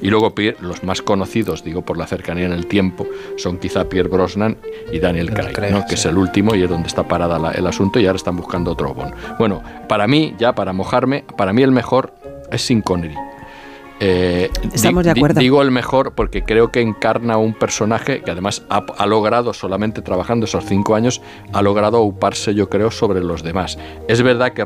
Y 0.00 0.10
luego 0.10 0.34
Pierre- 0.34 0.56
los 0.60 0.82
más 0.82 1.02
conocidos, 1.02 1.62
digo 1.62 1.82
por 1.82 1.96
la 1.98 2.08
cercanía 2.08 2.46
en 2.46 2.52
el 2.52 2.66
tiempo, 2.66 3.06
son 3.36 3.58
quizá 3.58 3.88
Pierre 3.88 4.08
Brosnan 4.08 4.56
y 4.92 4.98
Daniel 4.98 5.30
Craig, 5.32 5.52
Craig, 5.52 5.70
¿no? 5.70 5.86
que 5.86 5.94
es 5.94 6.04
el 6.04 6.18
último 6.18 6.56
y 6.56 6.64
es 6.64 6.68
donde 6.68 6.88
está 6.88 7.06
parada 7.06 7.38
la- 7.38 7.52
el 7.52 7.64
asunto 7.68 8.00
y 8.00 8.06
ahora 8.06 8.16
están 8.16 8.36
buscando 8.36 8.72
otro 8.72 8.92
Bond. 8.92 9.14
Bueno, 9.38 9.62
para 9.88 10.08
mí, 10.08 10.34
ya 10.36 10.52
para 10.56 10.72
mojarme, 10.72 11.22
para 11.36 11.52
mí 11.52 11.62
el 11.62 11.70
mejor 11.70 12.12
es 12.50 12.62
Sin 12.62 12.82
Connery. 12.82 13.14
Eh, 14.00 14.50
Estamos 14.72 15.04
di- 15.04 15.08
de 15.08 15.14
di- 15.14 15.20
acuerdo. 15.20 15.40
Digo 15.40 15.62
el 15.62 15.70
mejor 15.70 16.12
porque 16.14 16.42
creo 16.42 16.70
que 16.72 16.80
encarna 16.80 17.36
un 17.36 17.54
personaje 17.54 18.22
que 18.22 18.30
además 18.30 18.62
ha, 18.68 18.84
ha 18.98 19.06
logrado, 19.06 19.52
solamente 19.52 20.02
trabajando 20.02 20.46
esos 20.46 20.64
cinco 20.64 20.94
años, 20.94 21.20
ha 21.52 21.62
logrado 21.62 21.98
auparse, 21.98 22.54
yo 22.54 22.68
creo, 22.68 22.90
sobre 22.90 23.20
los 23.20 23.42
demás. 23.42 23.78
Es 24.08 24.22
verdad 24.22 24.52
que, 24.52 24.64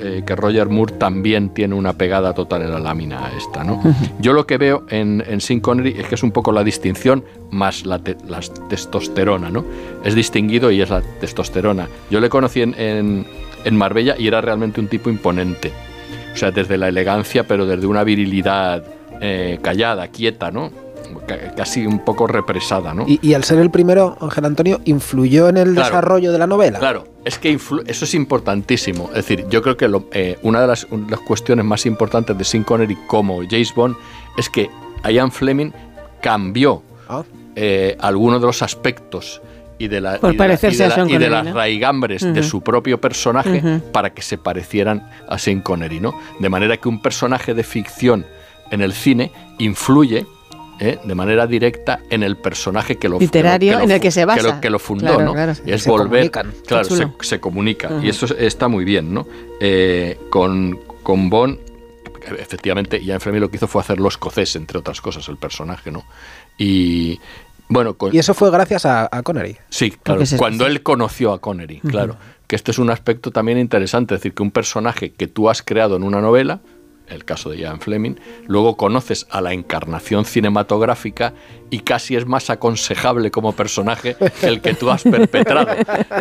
eh, 0.00 0.22
que 0.26 0.36
Roger 0.36 0.68
Moore 0.68 0.94
también 0.94 1.50
tiene 1.50 1.74
una 1.74 1.92
pegada 1.92 2.32
total 2.34 2.62
en 2.62 2.72
la 2.72 2.78
lámina 2.80 3.30
esta, 3.36 3.62
¿no? 3.64 3.80
Yo 4.20 4.32
lo 4.32 4.46
que 4.46 4.58
veo 4.58 4.84
en, 4.88 5.22
en 5.28 5.40
Sean 5.40 5.60
Connery 5.60 5.94
es 6.00 6.08
que 6.08 6.14
es 6.16 6.22
un 6.22 6.32
poco 6.32 6.50
la 6.52 6.64
distinción 6.64 7.24
más 7.50 7.86
la, 7.86 7.98
te- 7.98 8.16
la 8.26 8.40
testosterona, 8.68 9.50
¿no? 9.50 9.64
Es 10.04 10.14
distinguido 10.14 10.70
y 10.70 10.80
es 10.80 10.90
la 10.90 11.02
testosterona. 11.20 11.88
Yo 12.10 12.18
le 12.20 12.28
conocí 12.28 12.62
en, 12.62 12.74
en, 12.78 13.26
en 13.64 13.76
Marbella 13.76 14.16
y 14.18 14.26
era 14.26 14.40
realmente 14.40 14.80
un 14.80 14.88
tipo 14.88 15.08
imponente. 15.10 15.70
O 16.32 16.36
sea, 16.36 16.50
desde 16.50 16.78
la 16.78 16.88
elegancia, 16.88 17.46
pero 17.46 17.66
desde 17.66 17.86
una 17.86 18.04
virilidad 18.04 18.84
eh, 19.20 19.58
callada, 19.62 20.08
quieta, 20.08 20.50
¿no? 20.50 20.70
Ca- 21.26 21.54
Casi 21.54 21.86
un 21.86 21.98
poco 22.04 22.26
represada, 22.26 22.94
¿no? 22.94 23.04
Y, 23.06 23.18
y 23.22 23.34
al 23.34 23.44
ser 23.44 23.58
el 23.58 23.70
primero, 23.70 24.16
Ángel 24.20 24.46
Antonio, 24.46 24.80
influyó 24.84 25.48
en 25.48 25.58
el 25.58 25.74
Claro. 25.74 25.88
desarrollo 25.88 26.32
de 26.32 26.38
la 26.38 26.46
novela. 26.46 26.78
Claro, 26.78 27.04
es 27.24 27.38
que 27.38 27.52
eso 27.52 28.04
es 28.04 28.14
importantísimo. 28.14 29.08
Es 29.10 29.16
decir, 29.26 29.46
yo 29.50 29.62
creo 29.62 29.76
que 29.76 29.88
lo- 29.88 30.06
eh, 30.12 30.38
una 30.42 30.60
de 30.62 30.66
las 30.68 30.86
cuestiones 31.26 31.64
más 31.64 31.84
importantes 31.86 32.36
de 32.36 32.44
Sean 32.44 32.64
Connery 32.64 32.96
como 33.06 33.40
James 33.48 33.74
Bond 33.74 33.94
es 34.38 34.48
que 34.48 34.70
Ian 35.08 35.30
Fleming 35.30 35.70
cambió 36.20 36.82
Ah. 37.08 37.22
eh, 37.56 37.96
algunos 38.00 38.40
de 38.40 38.46
los 38.46 38.62
aspectos 38.62 39.42
y 39.84 39.88
de, 39.88 40.00
la, 40.00 40.18
Por 40.18 40.30
y 40.30 40.32
de 40.34 40.38
la- 40.38 40.44
parecerse 40.44 40.74
y 40.76 40.78
de 40.78 40.84
a 40.84 40.88
la- 40.88 40.94
Sean 40.94 41.08
y 41.10 41.12
de 41.12 41.18
Connery, 41.28 41.44
las 41.46 41.54
raigambres 41.54 42.34
de 42.34 42.42
su 42.42 42.62
propio 42.62 43.00
personaje 43.00 43.80
para 43.92 44.10
que 44.10 44.22
se 44.22 44.38
parecieran 44.38 45.08
a 45.28 45.38
Sean 45.38 45.60
Connery, 45.60 46.00
¿no? 46.00 46.14
De 46.40 46.48
manera 46.48 46.76
que 46.76 46.88
un 46.88 47.00
personaje 47.02 47.54
de 47.54 47.62
ficción 47.64 48.26
en 48.70 48.80
el 48.80 48.92
cine 48.92 49.30
influye 49.58 50.26
¿eh? 50.80 50.98
de 51.04 51.14
manera 51.14 51.46
directa 51.46 52.00
en 52.10 52.22
el 52.22 52.36
personaje 52.36 52.96
que 52.96 53.08
lo 53.08 53.18
Literario, 53.20 53.72
que 53.72 53.78
lo- 53.78 53.84
en 53.84 53.90
el 53.92 54.00
que 54.00 54.10
se 54.10 54.24
basa. 54.24 54.60
Que 54.60 54.70
lo, 54.70 54.78
fundó, 54.78 55.06
Claro, 55.06 55.24
¿no? 55.24 55.32
claro. 55.34 55.52
Es 55.64 55.82
Se 55.82 55.90
volver, 55.90 56.30
comunican. 56.30 56.52
claro, 56.66 56.84
se, 57.20 57.40
comunica 57.40 57.90
y 58.02 58.08
eso 58.08 58.26
es- 58.26 58.34
está 58.38 58.68
muy 58.68 58.84
bien, 58.84 59.12
¿no? 59.14 59.26
Eh, 59.60 60.18
con 60.30 60.78
con 61.02 61.28
Bond 61.30 61.58
efectivamente 62.38 63.02
Ian 63.02 63.20
Fleming 63.20 63.40
lo 63.40 63.50
que 63.50 63.56
hizo 63.56 63.66
fue 63.66 63.80
hacerlo 63.80 64.08
escocés 64.08 64.54
entre 64.56 64.78
otras 64.78 65.00
cosas 65.00 65.28
el 65.28 65.36
personaje, 65.36 65.90
¿no? 65.90 66.04
Y 66.58 67.20
bueno, 67.72 67.94
con, 67.94 68.14
Y 68.14 68.18
eso 68.18 68.34
fue 68.34 68.50
gracias 68.50 68.86
a, 68.86 69.08
a 69.10 69.22
Connery. 69.22 69.56
Sí, 69.68 69.90
claro. 69.90 70.22
Es 70.22 70.34
Cuando 70.34 70.66
él 70.66 70.82
conoció 70.82 71.32
a 71.32 71.40
Connery, 71.40 71.80
claro. 71.80 72.16
Que 72.46 72.56
este 72.56 72.70
es 72.70 72.78
un 72.78 72.90
aspecto 72.90 73.30
también 73.30 73.58
interesante, 73.58 74.14
es 74.14 74.20
decir, 74.20 74.34
que 74.34 74.42
un 74.42 74.50
personaje 74.50 75.12
que 75.12 75.26
tú 75.26 75.48
has 75.48 75.62
creado 75.62 75.96
en 75.96 76.02
una 76.02 76.20
novela, 76.20 76.60
el 77.08 77.24
caso 77.24 77.50
de 77.50 77.58
Ian 77.58 77.80
Fleming, 77.80 78.14
luego 78.46 78.76
conoces 78.76 79.26
a 79.30 79.40
la 79.40 79.52
encarnación 79.52 80.24
cinematográfica 80.24 81.34
y 81.70 81.80
casi 81.80 82.16
es 82.16 82.26
más 82.26 82.50
aconsejable 82.50 83.30
como 83.30 83.52
personaje 83.52 84.16
que 84.40 84.46
el 84.46 84.60
que 84.60 84.74
tú 84.74 84.90
has 84.90 85.02
perpetrado. 85.02 85.74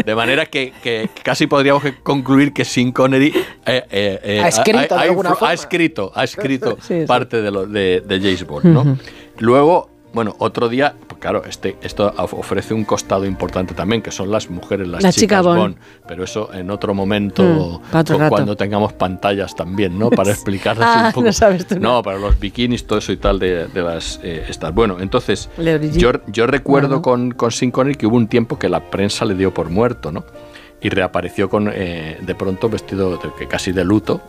De 0.05 0.15
manera 0.15 0.45
que, 0.45 0.73
que 0.81 1.09
casi 1.23 1.47
podríamos 1.47 1.83
concluir 2.03 2.53
que 2.53 2.65
Sean 2.65 2.91
Connery 2.91 3.33
eh, 3.65 3.83
eh, 3.91 4.19
eh, 4.23 4.41
Ha 4.43 4.47
escrito 4.47 4.95
ha 4.95 5.53
escrito, 5.53 6.11
ha 6.15 6.23
escrito 6.23 6.77
Sí, 6.81 7.01
sí. 7.01 7.05
parte 7.05 7.41
de, 7.41 7.51
lo, 7.51 7.65
de, 7.65 8.01
de 8.01 8.19
James 8.19 8.45
Bond, 8.45 8.65
¿no? 8.65 8.97
Luego, 9.39 9.89
bueno, 10.13 10.35
otro 10.39 10.69
día, 10.69 10.95
claro, 11.21 11.43
este, 11.45 11.77
esto 11.81 12.13
of- 12.17 12.33
ofrece 12.33 12.73
un 12.73 12.83
costado 12.83 13.25
importante 13.25 13.73
también, 13.73 14.01
que 14.01 14.11
son 14.11 14.29
las 14.29 14.49
mujeres, 14.49 14.87
las 14.89 15.01
La 15.03 15.11
chica 15.13 15.21
chicas 15.37 15.45
Bond. 15.45 15.57
Bond. 15.59 15.75
Pero 16.07 16.23
eso 16.25 16.53
en 16.53 16.69
otro 16.69 16.93
momento, 16.93 17.41
Mm, 17.43 17.95
otro 17.95 18.17
cuando 18.27 18.57
tengamos 18.57 18.91
pantallas 18.91 19.55
también, 19.55 19.97
¿no? 19.97 20.09
Para 20.09 20.31
explicarles 20.33 20.85
Ah, 20.85 21.03
un 21.07 21.13
poco. 21.13 21.25
no 21.27 21.31
sabes 21.33 21.65
tú, 21.67 21.75
¿no? 21.75 21.93
No, 21.95 22.03
para 22.03 22.17
los 22.17 22.37
bikinis, 22.39 22.85
todo 22.85 22.99
eso 22.99 23.11
y 23.13 23.17
tal 23.17 23.39
de, 23.39 23.67
de 23.67 23.81
las 23.81 24.19
eh, 24.23 24.43
estas. 24.49 24.73
Bueno, 24.73 24.97
entonces, 24.99 25.49
yo, 25.93 26.11
yo 26.27 26.47
recuerdo 26.47 27.01
con, 27.01 27.31
con 27.31 27.51
Connery 27.71 27.95
que 27.95 28.07
hubo 28.07 28.17
un 28.17 28.27
tiempo 28.27 28.59
que 28.59 28.67
la 28.67 28.89
prensa 28.89 29.23
le 29.23 29.35
dio 29.35 29.53
por 29.53 29.69
muerto, 29.69 30.11
¿no? 30.11 30.25
Y 30.81 30.89
reapareció 30.89 31.49
con 31.49 31.69
eh, 31.73 32.17
de 32.21 32.35
pronto 32.35 32.67
vestido 32.69 33.17
de- 33.17 33.47
casi 33.47 33.71
de 33.71 33.83
luto. 33.83 34.21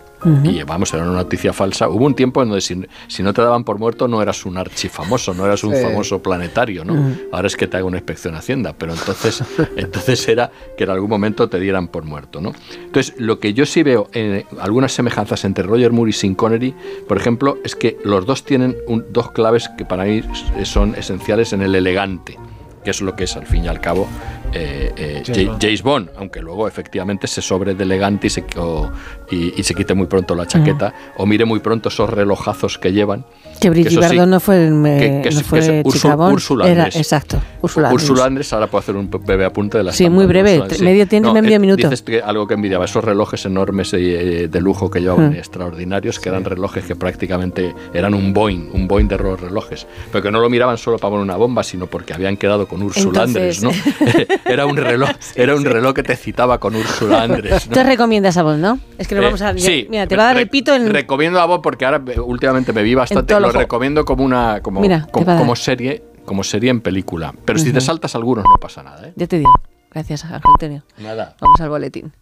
Y 0.45 0.63
vamos, 0.63 0.95
era 0.95 1.03
una 1.03 1.15
noticia 1.15 1.53
falsa. 1.53 1.89
Hubo 1.89 2.05
un 2.07 2.15
tiempo 2.15 2.41
en 2.45 2.49
donde 2.51 2.61
si, 2.61 2.81
si 3.09 3.25
no 3.25 3.33
te 3.35 3.43
daban 3.43 3.65
por 3.65 3.81
muerto 3.81 4.07
no 4.07 4.23
eras 4.23 4.47
un 4.47 4.57
archifamoso, 4.57 5.35
no 5.35 5.45
eras 5.45 5.65
un 5.65 5.75
Sí. 5.75 5.83
famoso 5.83 6.23
planetario, 6.23 6.85
¿no? 6.85 6.93
Ujú. 6.93 7.17
Ahora 7.33 7.49
es 7.49 7.57
que 7.57 7.67
te 7.67 7.77
haga 7.77 7.87
una 7.87 7.97
inspección 7.97 8.37
a 8.37 8.39
Hacienda, 8.39 8.73
pero 8.79 8.93
entonces, 8.93 9.43
entonces 9.77 10.29
era 10.29 10.53
que 10.79 10.85
en 10.85 10.91
algún 10.91 11.11
momento 11.11 11.49
te 11.49 11.59
dieran 11.59 11.89
por 11.89 12.05
muerto, 12.05 12.41
¿no? 12.41 12.53
Entonces, 12.85 13.15
lo 13.19 13.41
que 13.41 13.53
yo 13.53 13.67
sí 13.67 13.83
veo 13.83 14.11
en 14.13 14.45
algunas 14.61 14.93
semejanzas 14.93 15.45
entre 15.45 15.65
Roger 15.65 15.91
Moore 15.91 16.11
y 16.11 16.13
Sean 16.13 16.37
Connery, 16.37 16.73
por 17.09 17.17
ejemplo, 17.17 17.59
es 17.65 17.75
que 17.75 17.99
los 18.05 18.25
dos 18.25 18.45
tienen 18.45 18.77
un- 18.87 19.05
dos 19.11 19.33
claves 19.33 19.69
que 19.77 19.85
para 19.85 20.05
mí 20.05 20.23
son 20.63 20.95
esenciales 20.95 21.53
en 21.53 21.63
el 21.63 21.75
elegante, 21.75 22.39
que 22.85 22.91
es 22.91 23.01
lo 23.03 23.17
que 23.17 23.25
es 23.25 23.35
al 23.37 23.47
fin 23.47 23.65
y 23.65 23.69
al 23.69 23.81
cabo 23.81 24.07
eh, 24.53 24.93
eh, 24.97 25.23
James 25.25 25.39
Ja- 25.39 25.51
Bond. 25.53 25.63
James 25.63 25.83
Bond, 25.83 26.11
aunque 26.17 26.41
luego 26.41 26.69
efectivamente 26.69 27.27
se 27.27 27.43
sobre 27.43 27.75
de 27.75 27.83
elegante 27.85 28.27
y 28.27 28.31
se, 28.31 28.45
o- 28.57 28.91
y, 29.31 29.59
y 29.59 29.63
se 29.63 29.75
quite 29.75 29.95
muy 29.95 30.07
pronto 30.07 30.35
la 30.35 30.47
chaqueta, 30.47 30.93
o 31.17 31.27
mire 31.27 31.45
muy 31.45 31.61
pronto 31.61 31.89
esos 31.89 32.09
relojazos 32.11 32.79
que 32.79 32.93
llevan. 32.93 33.25
Que 33.61 33.71
Brigitte 33.71 33.93
eso 33.93 34.03
sí, 34.03 34.09
Bardot 34.17 34.29
no 34.29 34.41
fue, 34.41 34.67
eh, 34.67 35.23
que- 35.23 35.29
que 35.29 35.35
no 35.35 35.41
fue 35.43 35.61
que 35.61 35.83
Úrsula- 35.85 36.17
Bond, 36.17 36.33
Úrsula 36.35 36.69
era, 36.69 36.85
Andrés. 36.85 36.97
exacto, 36.97 37.41
Úrsula 37.61 37.89
Andrés. 37.89 38.11
Úrsula 38.11 38.27
Andrés, 38.27 38.53
ahora 38.53 38.67
puedo 38.67 38.81
hacer 38.81 38.97
un 38.97 39.09
breve 39.11 39.45
apunte 39.45 39.79
de 39.79 39.85
la 39.85 39.93
Sí, 39.93 40.09
muy 40.11 40.23
de 40.25 40.29
breve, 40.29 40.59
Úrsula, 40.59 40.77
tre- 40.77 40.83
medio 40.85 41.07
tiempo, 41.09 41.33
medio 41.33 41.57
eh, 41.57 41.59
minuto. 41.59 41.89
Dices 41.89 42.03
que 42.03 42.21
algo 42.21 42.47
que 42.47 42.55
envidiaba, 42.55 42.85
esos 42.85 43.05
relojes 43.05 43.45
enormes 43.47 43.93
eh, 43.95 44.49
de 44.51 44.61
lujo 44.61 44.91
que 44.91 45.01
llevaban 45.01 45.31
Mm. 45.31 45.35
extraordinarios, 45.37 46.19
que 46.19 46.29
eran 46.29 46.45
relojes 46.45 46.85
que 46.85 46.97
prácticamente 46.97 47.75
eran 47.95 48.15
un 48.15 48.33
Boeing, 48.33 48.71
un 48.73 48.89
Boeing 48.89 49.07
de 49.09 49.19
los 49.19 49.41
relojes, 49.41 49.87
pero 50.11 50.23
que 50.23 50.31
no 50.31 50.41
lo 50.41 50.51
miraban 50.51 50.77
solo 50.77 50.99
para 50.99 51.11
poner 51.11 51.23
una 51.25 51.37
bomba, 51.37 51.63
sino 51.63 51.87
porque 51.87 52.13
habían 52.15 52.37
quedado 52.37 52.67
con 52.67 52.83
Úrsula 52.83 53.25
Entonces- 53.25 53.63
Andrés, 53.63 53.63
¿no? 53.63 53.71
era 54.45 54.67
un 54.67 54.77
reloj, 54.77 55.11
era 55.35 55.55
un 55.55 55.65
reloj 55.65 55.95
que 55.95 56.03
te 56.03 56.17
citaba 56.17 56.59
con 56.59 56.75
Úrsula 56.77 57.23
Andrés, 57.23 57.69
¿no? 57.69 57.75
Te 57.75 57.83
recomiendas 57.85 58.37
a 58.37 58.43
Bond, 58.43 58.61
¿no? 58.61 58.79
Es 58.99 59.09
que 59.09 59.15
nos 59.15 59.23
Eh, 59.23 59.27
vamos 59.27 59.43
a... 59.43 59.57
sí, 59.59 59.87
Mira, 59.91 60.07
te 60.07 60.17
va 60.17 60.25
a 60.25 60.27
dar 60.27 60.39
el 60.39 60.49
pito 60.49 60.75
en... 60.75 60.91
Recomiendo 60.91 61.41
a 61.41 61.47
vos 61.47 61.61
porque 61.63 61.85
ahora 61.85 62.03
últimamente 62.25 62.73
me 62.73 62.83
vi 62.83 62.95
bastante. 62.95 63.39
Lo 63.39 63.51
recomiendo 63.51 64.05
como 64.05 64.25
una 64.25 64.61
como, 64.61 64.81
Mira, 64.81 65.07
como, 65.11 65.57
serie, 65.57 66.03
como 66.25 66.43
serie 66.45 66.71
en 66.71 66.81
película. 66.81 67.35
Pero 67.45 67.59
si 67.59 67.73
te 67.73 67.81
saltas 67.81 68.15
algunos 68.15 68.45
no 68.45 68.59
pasa 68.61 68.83
nada, 68.83 69.09
¿eh? 69.09 69.13
Ya 69.17 69.27
te 69.27 69.39
digo. 69.39 69.53
Gracias, 69.91 70.25
Antonio. 70.25 70.83
Nada. 70.99 71.37
Vamos 71.41 71.61
al 71.61 71.69
boletín. 71.69 72.13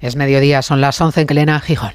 Es 0.00 0.16
mediodía, 0.16 0.62
son 0.62 0.80
las 0.80 1.00
11 1.00 1.22
en 1.22 1.26
Clena, 1.26 1.60
Gijón. 1.60 1.92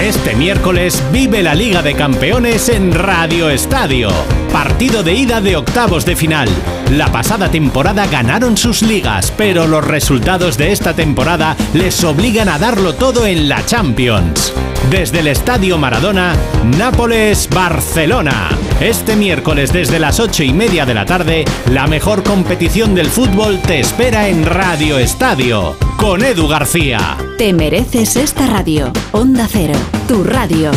Este 0.00 0.34
miércoles 0.34 1.02
vive 1.12 1.42
la 1.42 1.54
Liga 1.54 1.82
de 1.82 1.94
Campeones 1.94 2.68
en 2.68 2.92
Radio 2.92 3.50
Estadio. 3.50 4.10
Partido 4.52 5.02
de 5.02 5.14
ida 5.14 5.40
de 5.40 5.56
octavos 5.56 6.06
de 6.06 6.16
final. 6.16 6.48
La 6.92 7.12
pasada 7.12 7.50
temporada 7.50 8.06
ganaron 8.06 8.56
sus 8.56 8.82
ligas, 8.82 9.32
pero 9.36 9.66
los 9.66 9.84
resultados 9.84 10.56
de 10.56 10.72
esta 10.72 10.94
temporada 10.94 11.56
les 11.74 12.02
obligan 12.04 12.48
a 12.48 12.58
darlo 12.58 12.94
todo 12.94 13.26
en 13.26 13.48
la 13.48 13.66
Champions. 13.66 14.54
Desde 14.90 15.20
el 15.20 15.26
Estadio 15.26 15.76
Maradona, 15.76 16.34
Nápoles-Barcelona. 16.78 18.48
Este 18.80 19.16
miércoles 19.16 19.72
desde 19.72 19.98
las 19.98 20.20
ocho 20.20 20.44
y 20.44 20.52
media 20.52 20.86
de 20.86 20.94
la 20.94 21.04
tarde, 21.04 21.44
la 21.70 21.88
mejor 21.88 22.22
competición 22.22 22.94
del 22.94 23.08
fútbol 23.08 23.60
te 23.60 23.80
espera 23.80 24.28
en 24.28 24.46
Radio 24.46 24.98
Estadio, 24.98 25.76
con 25.98 26.24
Edu 26.24 26.46
García. 26.46 27.18
Te 27.36 27.52
mereces 27.52 28.16
esta 28.16 28.46
radio. 28.46 28.92
Onda 29.12 29.47
Cero, 29.50 29.72
tu 30.06 30.24
radio. 30.24 30.70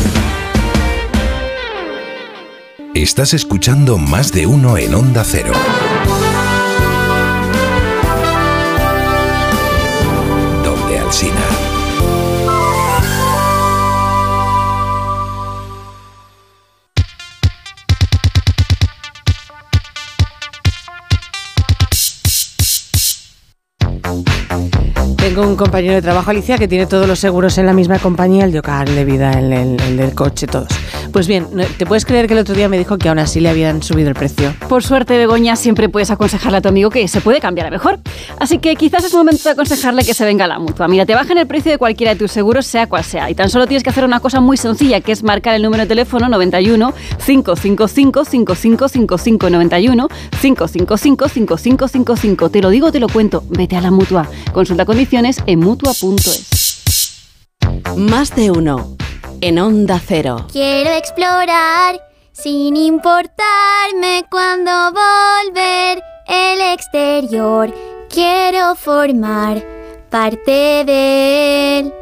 Estás 2.94 3.34
escuchando 3.34 3.98
más 3.98 4.32
de 4.32 4.46
uno 4.46 4.78
en 4.78 4.96
Onda 4.96 5.26
Cero. 5.26 5.52
Un 25.42 25.56
compañero 25.56 25.96
de 25.96 26.02
trabajo, 26.04 26.30
Alicia, 26.30 26.58
que 26.58 26.68
tiene 26.68 26.86
todos 26.86 27.08
los 27.08 27.20
seguros 27.20 27.58
en 27.58 27.66
la 27.66 27.74
misma 27.74 27.98
compañía, 28.00 28.46
el 28.46 28.52
de 28.52 28.60
hogar, 28.60 28.88
el 28.88 28.96
de 28.96 29.06
vida, 29.06 29.32
el- 29.32 29.52
el 29.52 29.98
del 29.98 30.14
coche, 30.14 30.46
todos. 30.48 30.68
Pues 31.12 31.28
bien, 31.28 31.48
¿te 31.78 31.86
puedes 31.86 32.06
creer 32.06 32.28
que 32.28 32.34
el 32.34 32.40
otro 32.40 32.56
día 32.56 32.70
me 32.70 32.78
dijo 32.78 32.98
que 32.98 33.10
aún 33.10 33.20
así 33.20 33.42
le 33.42 33.50
habían 33.50 33.84
subido 33.84 34.08
el 34.10 34.16
precio? 34.16 34.54
Por 34.70 34.84
suerte, 34.84 35.18
Begoña, 35.18 35.58
siempre 35.58 35.90
puedes 35.90 36.10
aconsejarle 36.10 36.60
a 36.60 36.62
tu 36.62 36.70
amigo 36.70 36.90
que 36.90 37.08
se 37.08 37.20
puede 37.20 37.42
cambiar 37.42 37.68
a 37.68 37.70
mejor. 37.70 38.00
Así 38.40 38.60
que 38.60 38.76
quizás 38.76 39.04
es 39.04 39.14
momento 39.14 39.44
de 39.44 39.50
aconsejarle 39.50 40.06
que 40.06 40.14
se 40.14 40.24
venga 40.24 40.46
a 40.46 40.48
la 40.48 40.60
mutua. 40.60 40.88
Mira, 40.88 41.06
te 41.06 41.14
bajan 41.14 41.38
el 41.38 41.48
precio 41.48 41.72
de 41.72 41.78
cualquiera 41.78 42.14
de 42.14 42.20
tus 42.20 42.32
seguros, 42.32 42.66
sea 42.66 42.88
cual 42.88 43.04
sea. 43.04 43.30
Y 43.30 43.36
tan 43.36 43.50
solo 43.50 43.68
tienes 43.68 43.84
que 43.84 43.90
hacer 43.90 44.06
una 44.06 44.22
cosa 44.22 44.40
muy 44.40 44.56
sencilla, 44.56 45.02
que 45.02 45.12
es 45.12 45.22
marcar 45.24 45.54
el 45.56 45.64
número 45.64 45.84
de 45.84 45.88
teléfono 45.88 46.30
91 46.30 46.94
555 47.26 48.26
5555 48.26 49.50
91 49.50 50.08
555 50.42 51.28
5555. 51.28 52.50
Te 52.50 52.62
lo 52.62 52.70
digo, 52.70 52.92
te 52.92 53.00
lo 53.00 53.10
cuento. 53.10 53.44
Vete 53.50 53.76
a 53.76 53.82
la 53.82 53.92
mutua. 53.92 54.30
Consulta 54.54 54.86
condiciones 54.86 55.38
en 55.46 55.60
mutua.es. 55.60 56.48
Más 57.98 58.34
de 58.36 58.52
uno. 58.52 58.96
En 59.44 59.58
Onda 59.58 60.00
Cero. 60.00 60.46
Quiero 60.52 60.92
explorar 60.92 62.00
sin 62.32 62.78
importarme 62.78 64.24
cuando 64.30 64.72
volver 64.94 66.04
el 66.28 66.62
exterior. 66.74 67.74
Quiero 68.08 68.76
formar 68.76 69.66
parte 70.12 70.84
de 70.86 71.80
él. 71.80 71.94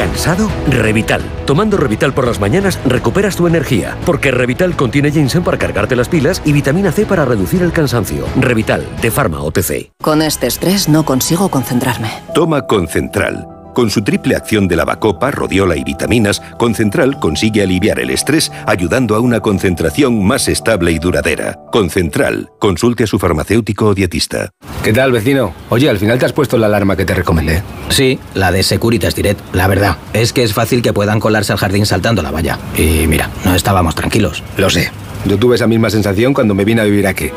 ¿Cansado? 0.00 0.48
Revital. 0.66 1.20
Tomando 1.44 1.76
Revital 1.76 2.14
por 2.14 2.26
las 2.26 2.40
mañanas 2.40 2.80
recuperas 2.86 3.36
tu 3.36 3.46
energía, 3.46 3.98
porque 4.06 4.30
Revital 4.30 4.74
contiene 4.74 5.12
ginseng 5.12 5.44
para 5.44 5.58
cargarte 5.58 5.94
las 5.94 6.08
pilas 6.08 6.40
y 6.46 6.54
vitamina 6.54 6.90
C 6.90 7.04
para 7.04 7.26
reducir 7.26 7.62
el 7.62 7.70
cansancio. 7.70 8.24
Revital, 8.36 8.82
de 9.02 9.10
Pharma 9.10 9.42
OTC. 9.42 9.90
Con 10.00 10.22
este 10.22 10.46
estrés 10.46 10.88
no 10.88 11.04
consigo 11.04 11.50
concentrarme. 11.50 12.08
Toma 12.32 12.66
Concentral. 12.66 13.59
Con 13.74 13.90
su 13.90 14.02
triple 14.02 14.36
acción 14.36 14.68
de 14.68 14.76
lavacopa, 14.76 15.30
rodiola 15.30 15.76
y 15.76 15.84
vitaminas, 15.84 16.42
Concentral 16.58 17.18
consigue 17.18 17.62
aliviar 17.62 18.00
el 18.00 18.10
estrés 18.10 18.50
ayudando 18.66 19.14
a 19.14 19.20
una 19.20 19.40
concentración 19.40 20.24
más 20.24 20.48
estable 20.48 20.92
y 20.92 20.98
duradera. 20.98 21.58
Concentral. 21.72 22.50
Consulte 22.58 23.04
a 23.04 23.06
su 23.06 23.18
farmacéutico 23.18 23.86
o 23.86 23.94
dietista. 23.94 24.50
¿Qué 24.82 24.92
tal, 24.92 25.12
vecino? 25.12 25.52
Oye, 25.68 25.88
al 25.88 25.98
final 25.98 26.18
te 26.18 26.26
has 26.26 26.32
puesto 26.32 26.58
la 26.58 26.66
alarma 26.66 26.96
que 26.96 27.04
te 27.04 27.14
recomendé. 27.14 27.62
Sí, 27.90 28.18
la 28.34 28.50
de 28.50 28.62
Securitas 28.62 29.14
Direct. 29.14 29.40
La 29.54 29.68
verdad, 29.68 29.96
es 30.12 30.32
que 30.32 30.42
es 30.42 30.52
fácil 30.54 30.82
que 30.82 30.92
puedan 30.92 31.20
colarse 31.20 31.52
al 31.52 31.58
jardín 31.58 31.86
saltando 31.86 32.22
la 32.22 32.30
valla. 32.30 32.58
Y 32.76 33.06
mira, 33.06 33.30
no 33.44 33.54
estábamos 33.54 33.94
tranquilos. 33.94 34.42
Lo 34.56 34.70
sé. 34.70 34.90
Yo 35.26 35.38
tuve 35.38 35.56
esa 35.56 35.66
misma 35.66 35.90
sensación 35.90 36.32
cuando 36.32 36.54
me 36.54 36.64
vine 36.64 36.80
a 36.80 36.84
vivir 36.84 37.06
aquí. 37.06 37.30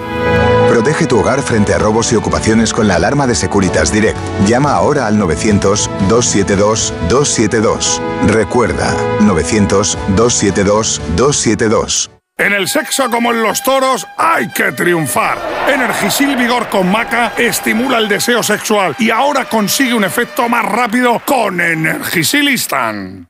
Protege 0.70 1.06
tu 1.06 1.20
hogar 1.20 1.42
frente 1.42 1.74
a 1.74 1.78
robos 1.78 2.12
y 2.14 2.16
ocupaciones 2.16 2.74
con 2.74 2.88
la 2.88 2.96
alarma 2.96 3.28
de 3.28 3.36
Securitas 3.36 3.92
Direct. 3.92 4.18
Llama 4.48 4.72
ahora 4.72 5.06
al 5.06 5.20
900-272-272. 6.10 8.02
Recuerda, 8.28 8.94
900-272-272. 9.20 12.10
En 12.38 12.52
el 12.52 12.68
sexo 12.68 13.12
como 13.12 13.32
en 13.32 13.44
los 13.44 13.62
toros 13.62 14.08
hay 14.18 14.50
que 14.50 14.72
triunfar. 14.72 15.38
Energisil 15.68 16.36
Vigor 16.36 16.68
con 16.68 16.92
Maca 16.92 17.34
estimula 17.38 18.00
el 18.00 18.10
deseo 18.10 18.42
sexual 18.42 18.96
y 18.98 19.12
ahora 19.12 19.46
consigue 19.46 19.94
un 19.94 20.04
efecto 20.04 20.50
más 20.50 20.66
rápido 20.66 21.22
con 21.26 21.62
Energisilistan. 21.62 23.30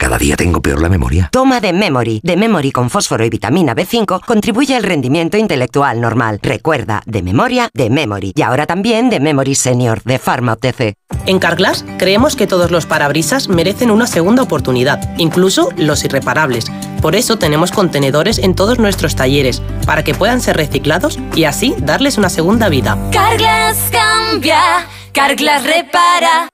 Cada 0.00 0.16
día 0.16 0.34
tengo 0.34 0.62
peor 0.62 0.80
la 0.80 0.88
memoria. 0.88 1.28
Toma 1.30 1.60
de 1.60 1.74
Memory. 1.74 2.22
De 2.24 2.34
Memory 2.34 2.72
con 2.72 2.88
fósforo 2.88 3.22
y 3.22 3.28
vitamina 3.28 3.76
B5 3.76 4.24
contribuye 4.24 4.74
al 4.74 4.82
rendimiento 4.82 5.36
intelectual 5.36 6.00
normal. 6.00 6.40
Recuerda, 6.42 7.02
de 7.04 7.22
memoria, 7.22 7.68
de 7.74 7.90
Memory. 7.90 8.32
Y 8.34 8.40
ahora 8.40 8.64
también 8.64 9.10
de 9.10 9.20
Memory 9.20 9.54
Senior, 9.54 10.02
de 10.04 10.18
Pharma 10.18 10.54
OTC. 10.54 10.94
En 11.26 11.38
Carglass 11.38 11.84
creemos 11.98 12.34
que 12.34 12.46
todos 12.46 12.70
los 12.70 12.86
parabrisas 12.86 13.50
merecen 13.50 13.90
una 13.90 14.06
segunda 14.06 14.42
oportunidad, 14.42 15.06
incluso 15.18 15.68
los 15.76 16.02
irreparables. 16.02 16.64
Por 17.02 17.14
eso 17.14 17.36
tenemos 17.36 17.70
contenedores 17.70 18.38
en 18.38 18.54
todos 18.54 18.78
nuestros 18.78 19.16
talleres, 19.16 19.60
para 19.84 20.02
que 20.02 20.14
puedan 20.14 20.40
ser 20.40 20.56
reciclados 20.56 21.18
y 21.34 21.44
así 21.44 21.74
darles 21.78 22.16
una 22.16 22.30
segunda 22.30 22.70
vida. 22.70 22.96
Carglass 23.12 23.76
cambia, 23.92 24.86
Carglass 25.12 25.62
repara. 25.64 26.48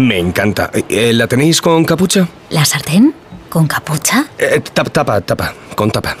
Me 0.00 0.18
encanta. 0.18 0.70
Eh, 0.88 1.12
¿La 1.12 1.26
tenéis 1.26 1.60
con 1.60 1.84
capucha? 1.84 2.26
¿La 2.48 2.64
sartén? 2.64 3.14
¿Con 3.50 3.66
capucha? 3.66 4.24
Eh, 4.38 4.60
tapa, 4.72 4.88
tapa, 4.90 5.20
tapa, 5.20 5.52
con 5.74 5.90
tapa. 5.90 6.16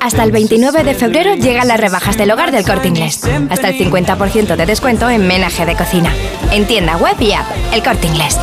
Hasta 0.00 0.24
el 0.24 0.32
29 0.32 0.82
de 0.82 0.94
febrero 0.94 1.34
llegan 1.36 1.68
las 1.68 1.78
rebajas 1.78 2.16
del 2.18 2.32
hogar 2.32 2.50
del 2.50 2.64
corte 2.64 2.88
inglés. 2.88 3.20
Hasta 3.50 3.68
el 3.68 3.78
50% 3.78 4.56
de 4.56 4.66
descuento 4.66 5.08
en 5.08 5.28
menaje 5.28 5.64
de 5.64 5.76
cocina. 5.76 6.12
En 6.50 6.66
tienda 6.66 6.96
web 6.96 7.14
y 7.20 7.32
app, 7.34 7.46
el 7.72 7.84
corte 7.84 8.08
inglés. 8.08 8.36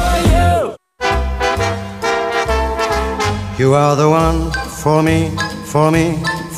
You 3.58 3.76
are 3.76 3.98
the 3.98 4.06
one 4.06 4.52
for 4.82 5.04
me, 5.04 5.32
for 5.66 5.92
me, 5.92 6.18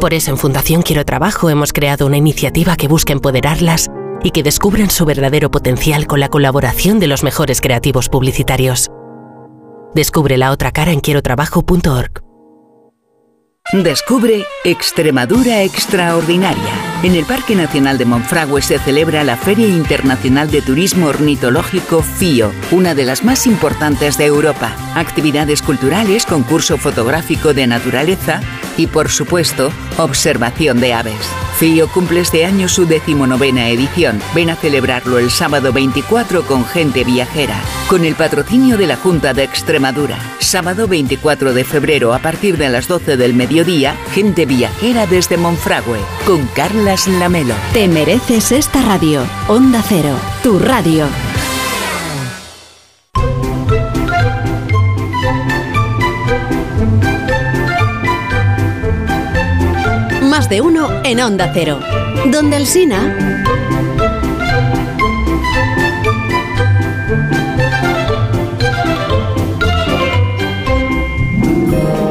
Por 0.00 0.14
eso 0.14 0.30
en 0.30 0.38
Fundación 0.38 0.82
Quiero 0.82 1.04
Trabajo 1.04 1.48
hemos 1.48 1.72
creado 1.72 2.06
una 2.06 2.16
iniciativa 2.16 2.76
que 2.76 2.88
busca 2.88 3.12
empoderarlas 3.12 3.88
y 4.24 4.30
que 4.30 4.42
descubran 4.42 4.90
su 4.90 5.04
verdadero 5.04 5.50
potencial 5.50 6.06
con 6.06 6.20
la 6.20 6.28
colaboración 6.28 6.98
de 6.98 7.06
los 7.06 7.22
mejores 7.22 7.60
creativos 7.60 8.08
publicitarios. 8.08 8.90
Descubre 9.94 10.38
la 10.38 10.50
otra 10.50 10.72
cara 10.72 10.92
en 10.92 11.00
quierotrabajo.org. 11.00 12.22
Descubre 13.72 14.44
Extremadura 14.64 15.62
Extraordinaria. 15.62 16.72
En 17.02 17.14
el 17.14 17.24
Parque 17.24 17.54
Nacional 17.54 17.96
de 17.96 18.04
Monfragüe 18.04 18.60
se 18.60 18.78
celebra 18.78 19.24
la 19.24 19.36
Feria 19.36 19.66
Internacional 19.66 20.50
de 20.50 20.62
Turismo 20.62 21.06
Ornitológico 21.06 22.02
FIO, 22.02 22.52
una 22.70 22.94
de 22.94 23.04
las 23.04 23.24
más 23.24 23.46
importantes 23.46 24.18
de 24.18 24.26
Europa. 24.26 24.76
Actividades 24.94 25.62
culturales, 25.62 26.26
concurso 26.26 26.76
fotográfico 26.76 27.54
de 27.54 27.66
naturaleza 27.66 28.40
y, 28.82 28.88
por 28.88 29.10
supuesto, 29.10 29.70
observación 29.96 30.80
de 30.80 30.92
aves. 30.92 31.14
FIO 31.58 31.86
cumple 31.88 32.20
este 32.20 32.44
año 32.44 32.68
su 32.68 32.86
decimonovena 32.86 33.68
edición. 33.68 34.20
Ven 34.34 34.50
a 34.50 34.56
celebrarlo 34.56 35.18
el 35.18 35.30
sábado 35.30 35.72
24 35.72 36.42
con 36.42 36.64
gente 36.64 37.04
viajera, 37.04 37.60
con 37.88 38.04
el 38.04 38.16
patrocinio 38.16 38.76
de 38.76 38.88
la 38.88 38.96
Junta 38.96 39.34
de 39.34 39.44
Extremadura. 39.44 40.18
Sábado 40.40 40.88
24 40.88 41.54
de 41.54 41.62
febrero 41.62 42.12
a 42.12 42.18
partir 42.18 42.58
de 42.58 42.70
las 42.70 42.88
12 42.88 43.16
del 43.16 43.34
mediodía, 43.34 43.94
gente 44.12 44.46
viajera 44.46 45.06
desde 45.06 45.36
Monfragüe, 45.36 46.00
con 46.26 46.44
Carlas 46.48 47.06
Lamelo. 47.06 47.54
Te 47.72 47.86
mereces 47.86 48.50
esta 48.50 48.82
radio. 48.82 49.24
Onda 49.46 49.84
Cero, 49.88 50.16
tu 50.42 50.58
radio. 50.58 51.06
De 60.52 60.60
uno 60.60 61.00
en 61.02 61.18
Onda 61.18 61.50
Cero. 61.54 61.80
Donde 62.26 62.58
el 62.58 62.66
Sina. 62.66 62.98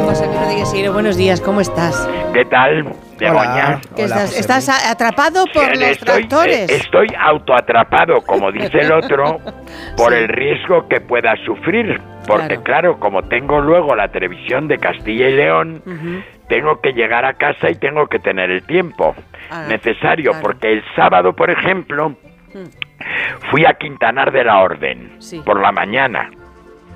José 0.06 0.26
Rodríguez 0.26 0.72
Siro, 0.72 0.92
buenos 0.92 1.18
días, 1.18 1.40
¿cómo 1.40 1.62
estás? 1.62 2.10
¿Qué 2.34 2.44
tal, 2.46 2.92
Begoña? 3.20 3.80
¿Qué 3.96 4.06
estás, 4.06 4.36
¿Estás 4.36 4.70
atrapado 4.90 5.46
por 5.54 5.78
los 5.78 5.90
estoy, 5.90 6.22
tractores? 6.28 6.68
eh, 6.72 6.78
estoy 6.78 7.10
autoatrapado, 7.20 8.22
como 8.22 8.52
dice 8.52 8.80
el 8.80 8.92
otro, 8.92 9.40
por 9.96 10.16
el 10.16 10.28
riesgo 10.28 10.88
que 10.88 11.00
pueda 11.00 11.36
sufrir. 11.46 12.02
Porque 12.26 12.58
claro. 12.58 13.00
como 13.00 13.24
tengo 13.24 13.60
luego 13.62 13.96
la 13.96 14.08
televisión 14.08 14.68
de 14.68 14.78
Castilla 14.78 15.28
y 15.28 15.34
León, 15.34 15.84
tengo 16.52 16.82
que 16.82 16.92
llegar 16.92 17.24
a 17.24 17.34
casa 17.36 17.70
y 17.70 17.76
tengo 17.76 18.08
que 18.08 18.20
tener 18.20 18.52
el 18.52 18.64
tiempo 18.64 19.16
Ah, 19.50 19.66
necesario. 19.70 20.34
Porque 20.42 20.72
el 20.74 20.84
sábado, 20.98 21.34
por 21.34 21.50
ejemplo, 21.50 22.14
fui 23.50 23.66
a 23.66 23.74
Quintanar 23.76 24.32
de 24.34 24.44
la 24.44 24.60
Orden 24.60 25.16
Sí. 25.20 25.42
por 25.46 25.62
la 25.62 25.72
mañana. 25.72 26.30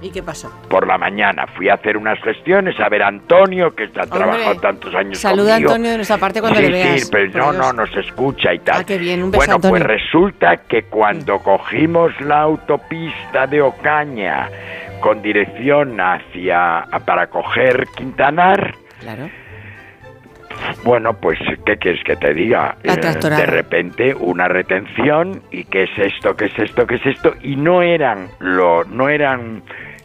¿Y 0.01 0.11
qué 0.11 0.21
pasó? 0.21 0.51
Por 0.69 0.85
la 0.85 0.97
mañana 0.97 1.47
fui 1.55 1.69
a 1.69 1.75
hacer 1.75 1.95
unas 1.95 2.19
gestiones, 2.21 2.77
a 2.81 2.89
ver 2.89 3.01
a 3.01 3.07
Antonio, 3.07 3.73
que 3.73 3.85
ha 3.97 4.05
trabajado 4.05 4.55
tantos 4.59 4.93
años 4.93 5.17
Saluda 5.17 5.53
a 5.53 5.55
conmigo. 5.55 5.71
Antonio 5.71 5.91
de 5.91 5.95
nuestra 5.97 6.17
parte 6.17 6.41
cuando 6.41 6.59
sí, 6.59 6.65
le 6.67 6.71
veas. 6.73 7.01
Sí, 7.01 7.09
pero 7.09 7.25
no, 7.31 7.51
Dios. 7.53 7.55
no, 7.57 7.73
nos 7.73 7.95
escucha 7.95 8.53
y 8.53 8.59
tal. 8.59 8.81
Ah, 8.81 8.83
qué 8.85 8.97
bien, 8.97 9.23
un 9.23 9.31
beso, 9.31 9.39
bueno, 9.39 9.53
Antonio. 9.55 9.77
pues 9.77 9.83
resulta 9.87 10.57
que 10.67 10.83
cuando 10.83 11.39
cogimos 11.39 12.11
la 12.19 12.41
autopista 12.41 13.47
de 13.47 13.61
Ocaña 13.61 14.49
con 14.99 15.21
dirección 15.21 15.97
hacia 16.01 16.79
a- 16.79 16.99
para 16.99 17.27
coger 17.27 17.85
Quintanar, 17.95 18.75
Claro. 18.99 19.29
Bueno, 20.83 21.13
pues 21.13 21.37
¿qué 21.65 21.77
quieres 21.77 22.03
que 22.03 22.15
te 22.15 22.33
diga? 22.33 22.75
La 22.83 22.93
Eh, 22.93 22.97
de 23.29 23.45
repente 23.45 24.13
una 24.13 24.47
retención 24.47 25.41
y 25.51 25.63
qué 25.65 25.83
es 25.83 25.89
esto, 25.97 26.35
qué 26.35 26.45
es 26.45 26.59
esto, 26.59 26.85
qué 26.87 26.95
es 26.95 27.05
esto 27.05 27.33
y 27.41 27.55
no 27.55 27.81
eran 27.81 28.27
lo 28.39 28.83
no 28.85 29.09
eran 29.09 29.63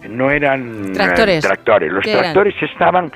no 0.08 0.30
eran 0.30 0.86
eh, 0.90 0.92
Tractores. 0.94 1.44
tractores. 1.44 1.92
Los 1.92 2.04
tractores 2.04 2.54
estaban 2.62 3.12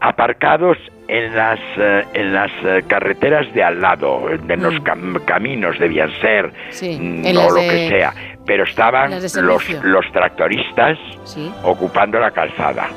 aparcados 0.00 0.76
en 1.08 1.34
las 1.36 1.60
eh, 1.76 2.04
en 2.14 2.32
las 2.34 2.50
carreteras 2.88 3.52
de 3.54 3.62
al 3.62 3.80
lado, 3.80 4.28
en 4.30 4.62
los 4.62 4.74
cam- 4.82 5.22
caminos 5.24 5.78
debían 5.78 6.10
ser 6.20 6.50
Sí, 6.70 6.98
mm, 7.00 7.26
o 7.38 7.50
lo 7.50 7.54
de- 7.54 7.68
que 7.68 7.88
sea, 7.88 8.12
pero 8.46 8.64
estaban 8.64 9.10
los 9.12 9.84
los 9.84 10.12
tractoristas 10.12 10.98
Sí. 11.24 11.52
ocupando 11.62 12.18
la 12.18 12.30
calzada. 12.32 12.88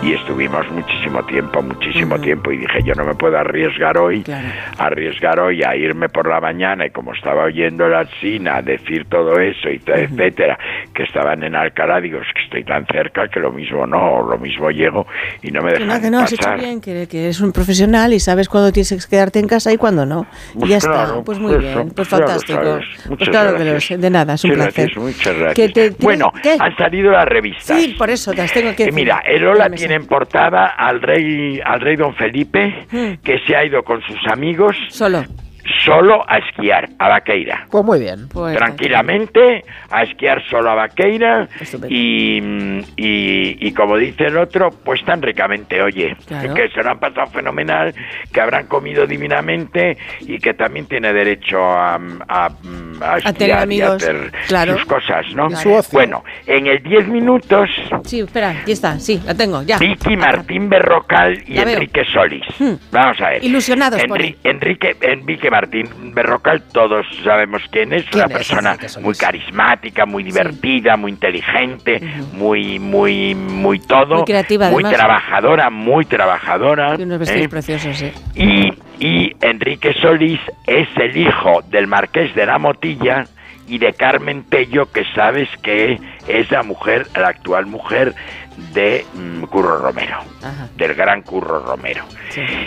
Y 0.00 0.14
estuvimos 0.14 0.68
muchísimo 0.72 1.24
tiempo, 1.26 1.62
muchísimo 1.62 2.18
tiempo, 2.20 2.50
y 2.50 2.56
dije, 2.58 2.80
yo 2.84 2.92
no 2.94 3.04
me 3.04 3.14
puedo 3.14 3.38
arriesgar 3.38 3.96
hoy, 3.98 4.24
arriesgar 4.76 5.38
hoy 5.38 5.62
a 5.62 5.76
irme 5.76 6.08
por 6.08 6.28
la 6.28 6.40
mañana, 6.40 6.86
y 6.86 6.90
como 6.90 7.14
estaba 7.14 7.44
oyendo 7.44 7.86
la 7.88 8.04
China 8.20 8.60
decir 8.62 9.04
todo 9.08 9.38
eso, 9.38 9.70
y 9.70 9.78
t- 9.78 9.92
etcétera, 10.04 10.58
que 10.92 11.04
estaban 11.04 11.44
en 11.44 11.54
Alcalá, 11.54 12.00
digo, 12.00 12.18
es 12.18 12.26
que 12.34 12.42
estoy 12.42 12.64
tan 12.64 12.84
cerca 12.86 13.28
que 13.28 13.38
lo 13.38 13.52
mismo 13.52 13.86
no, 13.86 14.28
lo 14.28 14.36
mismo 14.38 14.70
llego, 14.72 15.06
y 15.40 15.52
no 15.52 15.62
me 15.62 15.68
Que 15.74 15.78
dejan 15.78 15.88
no, 15.88 16.00
que 16.02 16.10
no, 16.10 16.18
has 16.20 16.32
hecho 16.32 16.42
pasar. 16.46 16.58
bien, 16.58 16.80
que, 16.80 17.06
que 17.08 17.22
eres 17.22 17.40
un 17.40 17.52
profesional 17.52 18.12
y 18.12 18.18
sabes 18.18 18.48
cuándo 18.48 18.72
tienes 18.72 18.90
que 19.06 19.08
quedarte 19.08 19.38
en 19.38 19.46
casa 19.46 19.72
y 19.72 19.76
cuándo 19.76 20.04
no. 20.04 20.26
y 20.56 20.58
Pues 20.58 20.70
ya 20.72 20.78
claro, 20.80 21.02
está, 21.10 21.22
pues 21.24 21.38
muy 21.38 21.52
eso, 21.52 21.60
bien, 21.60 21.90
pues 21.94 22.08
ya 22.10 22.16
lo 22.18 22.26
fantástico. 22.26 22.60
Pues 22.60 23.06
Muchas 23.08 23.28
claro 23.28 23.56
que 23.56 23.64
lo 23.64 24.00
de 24.02 24.10
nada, 24.10 24.34
es 24.34 24.42
un 24.44 24.50
Muchas 24.50 24.64
placer. 24.64 24.84
gracias, 24.90 25.04
muchas 25.16 25.36
gracias. 25.38 25.54
Que 25.54 25.68
te- 25.72 25.90
te- 25.92 26.04
bueno, 26.04 26.32
¿qué? 26.42 26.56
han 26.58 26.76
salido 26.76 27.12
las 27.12 27.26
revistas. 27.26 27.80
Sí, 27.80 27.94
por 27.96 28.10
eso 28.10 28.32
las 28.34 28.52
tengo 28.52 28.74
que 28.74 28.84
Eh. 28.84 28.92
Mira, 28.92 29.22
el 29.24 29.46
Ola 29.46 29.68
tiene 29.86 29.94
en 30.02 30.06
portada 30.06 30.66
al 30.66 31.00
rey, 31.02 31.60
al 31.64 31.80
rey 31.80 31.96
don 31.96 32.14
Felipe, 32.14 32.86
Mm. 32.90 33.22
que 33.22 33.38
se 33.46 33.56
ha 33.56 33.64
ido 33.64 33.82
con 33.82 34.00
sus 34.02 34.18
amigos. 34.30 34.76
Solo. 34.88 35.22
Solo 35.84 36.24
a 36.28 36.38
esquiar, 36.38 36.88
a 36.98 37.08
Vaqueira. 37.08 37.66
Pues 37.70 37.84
muy 37.84 38.00
bien. 38.00 38.28
Tranquilamente, 38.28 39.64
a 39.90 40.02
esquiar 40.02 40.42
solo 40.48 40.70
a 40.70 40.74
Vaqueira 40.74 41.48
y, 41.88 42.38
y, 42.96 43.56
y 43.66 43.72
como 43.74 43.96
dice 43.96 44.24
el 44.26 44.36
otro, 44.38 44.70
pues 44.84 45.04
tan 45.04 45.22
ricamente, 45.22 45.80
oye, 45.82 46.16
Claro. 46.26 46.54
que 46.54 46.68
se 46.70 46.82
lo 46.82 46.90
han 46.90 46.98
pasado 46.98 47.26
fenomenal, 47.28 47.94
que 48.32 48.40
habrán 48.40 48.66
comido 48.66 49.06
divinamente 49.06 49.96
y 50.20 50.38
que 50.38 50.54
también 50.54 50.86
tiene 50.86 51.12
derecho 51.12 51.58
a, 51.62 51.94
a, 52.28 52.46
a 53.00 53.16
esquiar 53.18 53.34
tener 53.34 53.48
y 53.48 53.52
a 53.52 53.62
amigos, 53.62 54.02
hacer 54.02 54.32
claro. 54.48 54.74
sus 54.74 54.84
cosas, 54.86 55.26
¿no? 55.34 55.48
Y. 55.50 55.92
Bueno, 55.92 56.24
en 56.46 56.66
el 56.66 56.82
10 56.82 57.08
minutos, 57.08 57.68
Sí, 58.04 58.20
espera, 58.20 58.50
aquí 58.50 58.72
está, 58.72 58.98
sí, 58.98 59.20
la 59.24 59.34
tengo, 59.34 59.62
ya. 59.62 59.78
Vicky 59.78 60.16
Martín 60.16 60.68
Berrocal 60.68 61.42
y. 61.46 61.58
Enrique 61.58 62.04
Solís. 62.12 62.42
Hmm. 62.58 62.74
Vamos 62.90 63.20
a 63.20 63.30
ver. 63.30 63.44
Ilusionados 63.44 64.02
por 64.04 64.20
Enri- 64.20 64.36
Enrique, 64.44 64.96
Enrique 65.00 65.50
Martín 65.52 65.86
Berrocal, 66.14 66.62
todos 66.72 67.04
sabemos 67.22 67.60
quién 67.70 67.92
es, 67.92 68.06
¿Quién 68.06 68.24
una 68.24 68.32
es 68.32 68.32
persona 68.32 68.76
muy 69.02 69.14
carismática, 69.14 70.06
muy 70.06 70.22
divertida, 70.22 70.96
muy 70.96 71.10
inteligente, 71.10 72.00
muy, 72.32 72.78
muy, 72.78 73.34
muy 73.34 73.78
todo. 73.78 74.16
Muy 74.16 74.24
creativa, 74.24 74.70
Muy 74.70 74.82
además. 74.82 74.98
trabajadora, 74.98 75.68
muy 75.68 76.06
trabajadora. 76.06 76.96
Y 76.98 77.02
unos 77.02 77.18
vestidos 77.18 77.44
¿eh? 77.44 77.48
preciosos, 77.50 77.96
sí. 77.98 78.10
Y, 78.34 78.72
y 78.98 79.36
Enrique 79.42 79.92
Solís 80.00 80.40
es 80.66 80.88
el 80.96 81.14
hijo 81.18 81.60
del 81.68 81.86
marqués 81.86 82.34
de 82.34 82.46
la 82.46 82.58
Motilla 82.58 83.26
y 83.72 83.78
de 83.78 83.94
Carmen 83.94 84.44
Tello, 84.50 84.92
que 84.92 85.02
sabes 85.14 85.48
que 85.62 85.98
es 86.28 86.50
la 86.50 86.62
mujer, 86.62 87.06
la 87.14 87.28
actual 87.28 87.64
mujer 87.64 88.14
de 88.74 89.06
mm, 89.14 89.44
Curro 89.44 89.78
Romero, 89.78 90.18
del 90.76 90.92
gran 90.92 91.22
Curro 91.22 91.60
Romero. 91.60 92.04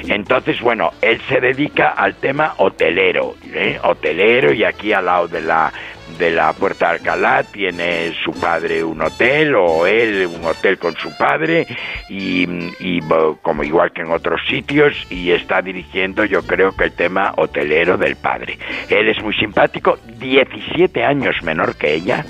Entonces, 0.07 0.59
bueno, 0.61 0.93
él 1.03 1.21
se 1.29 1.39
dedica 1.39 1.89
al 1.89 2.15
tema 2.15 2.55
hotelero, 2.57 3.35
¿eh? 3.53 3.79
hotelero 3.83 4.51
y 4.51 4.63
aquí 4.63 4.93
al 4.93 5.05
lado 5.05 5.27
de 5.27 5.41
la 5.41 5.71
de 6.17 6.31
la 6.31 6.53
Puerta 6.53 6.87
de 6.87 6.91
Alcalá 6.93 7.43
tiene 7.43 8.13
su 8.23 8.31
padre 8.31 8.83
un 8.83 9.01
hotel 9.01 9.55
o 9.55 9.85
él 9.85 10.27
un 10.27 10.45
hotel 10.45 10.77
con 10.77 10.95
su 10.97 11.15
padre 11.17 11.67
y, 12.09 12.47
y, 12.79 12.99
como 13.41 13.63
igual 13.63 13.91
que 13.91 14.01
en 14.01 14.11
otros 14.11 14.41
sitios 14.47 14.93
y 15.09 15.31
está 15.31 15.61
dirigiendo 15.61 16.25
yo 16.25 16.43
creo 16.43 16.71
que 16.75 16.85
el 16.85 16.91
tema 16.93 17.33
hotelero 17.37 17.97
del 17.97 18.15
padre. 18.15 18.57
Él 18.89 19.09
es 19.09 19.21
muy 19.23 19.33
simpático, 19.33 19.97
17 20.19 21.03
años 21.03 21.35
menor 21.43 21.75
que 21.75 21.93
ella. 21.93 22.25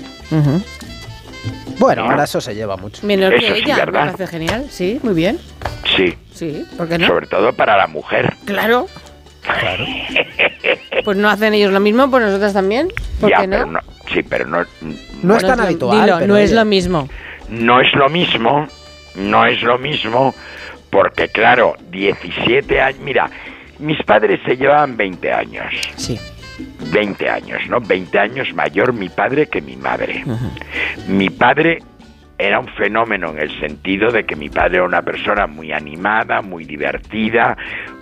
Bueno, 1.78 2.04
ahora 2.04 2.24
eso 2.24 2.40
se 2.40 2.54
lleva 2.54 2.76
mucho. 2.76 3.06
Menor 3.06 3.34
Eso 3.34 3.54
que 3.54 3.60
sí, 3.60 3.64
ella, 3.64 3.76
me 3.76 3.84
¿verdad? 3.84 4.06
parece 4.06 4.26
genial, 4.26 4.66
sí, 4.70 4.98
muy 5.02 5.14
bien. 5.14 5.38
Sí. 5.96 6.14
Sí, 6.34 6.66
¿por 6.76 6.88
qué 6.88 6.98
no? 6.98 7.06
Sobre 7.06 7.26
todo 7.26 7.52
para 7.52 7.76
la 7.76 7.86
mujer. 7.86 8.34
Claro. 8.44 8.86
Pues 11.04 11.16
no 11.16 11.28
hacen 11.28 11.54
ellos 11.54 11.72
lo 11.72 11.78
mismo, 11.80 12.10
pues 12.10 12.24
nosotras 12.24 12.52
también. 12.52 12.88
¿Por 13.20 13.30
ya, 13.30 13.40
qué 13.42 13.46
no? 13.46 13.56
pero 13.58 13.66
no, 13.70 13.80
sí, 14.12 14.22
pero 14.24 14.46
no 14.46 14.64
No 15.22 15.36
es 15.36 15.44
tan 15.46 15.58
lo- 15.58 15.64
habitual, 15.64 16.00
Dilo, 16.00 16.16
pero 16.18 16.26
no 16.26 16.36
es 16.36 16.50
oye. 16.50 16.54
lo 16.56 16.64
mismo. 16.64 17.08
no 17.48 17.80
es 17.80 17.92
lo 17.94 18.08
mismo, 18.08 18.66
no 19.14 19.46
es 19.46 19.62
lo 19.62 19.78
mismo, 19.78 20.34
porque 20.90 21.28
claro, 21.28 21.74
17 21.90 22.80
años, 22.80 23.00
mira, 23.00 23.30
mis 23.78 24.02
padres 24.02 24.40
se 24.44 24.56
llevaban 24.56 24.96
20 24.96 25.32
años. 25.32 25.72
Sí. 25.96 26.18
20 26.90 27.28
años, 27.30 27.60
¿no? 27.68 27.80
20 27.80 28.18
años 28.18 28.48
mayor 28.54 28.92
mi 28.92 29.08
padre 29.08 29.46
que 29.46 29.60
mi 29.60 29.76
madre. 29.76 30.24
Mi 31.06 31.30
padre 31.30 31.78
era 32.38 32.60
un 32.60 32.68
fenómeno 32.74 33.30
en 33.30 33.38
el 33.38 33.60
sentido 33.60 34.10
de 34.10 34.24
que 34.24 34.36
mi 34.36 34.48
padre 34.48 34.76
era 34.76 34.84
una 34.84 35.02
persona 35.02 35.46
muy 35.46 35.72
animada, 35.72 36.42
muy 36.42 36.64
divertida, 36.64 37.56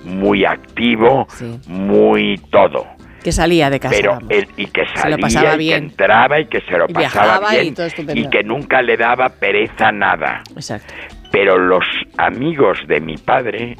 muy 0.05 0.45
activo, 0.45 1.27
muy 1.67 2.39
todo. 2.51 2.87
Que 3.23 3.33
salía 3.33 3.71
de 3.71 3.81
casa. 3.81 3.95
Pero 3.97 4.19
él, 4.29 4.47
y 4.57 4.67
que 4.67 4.83
Se 4.97 5.09
lo 5.09 5.17
salía 5.29 5.55
y 5.55 5.59
bien. 5.59 5.81
que 5.81 5.87
entraba 5.93 6.41
y 6.41 6.47
que 6.47 6.61
se 6.61 6.77
lo 6.77 6.85
Y 6.89 6.93
pasaba 6.93 7.57
y 7.57 7.61
bien 7.63 7.75
todo 7.75 7.87
estupendo. 7.87 8.21
y 8.21 8.29
que 8.29 8.43
nunca 8.43 8.83
le 8.83 8.97
daba 8.99 9.29
pereza 9.31 9.91
nada. 9.93 10.43
Exacto. 10.55 10.93
Pero 11.33 11.57
los 11.59 11.85
amigos 12.19 12.79
de 12.87 13.01
mi 13.01 13.17
padre 13.17 13.77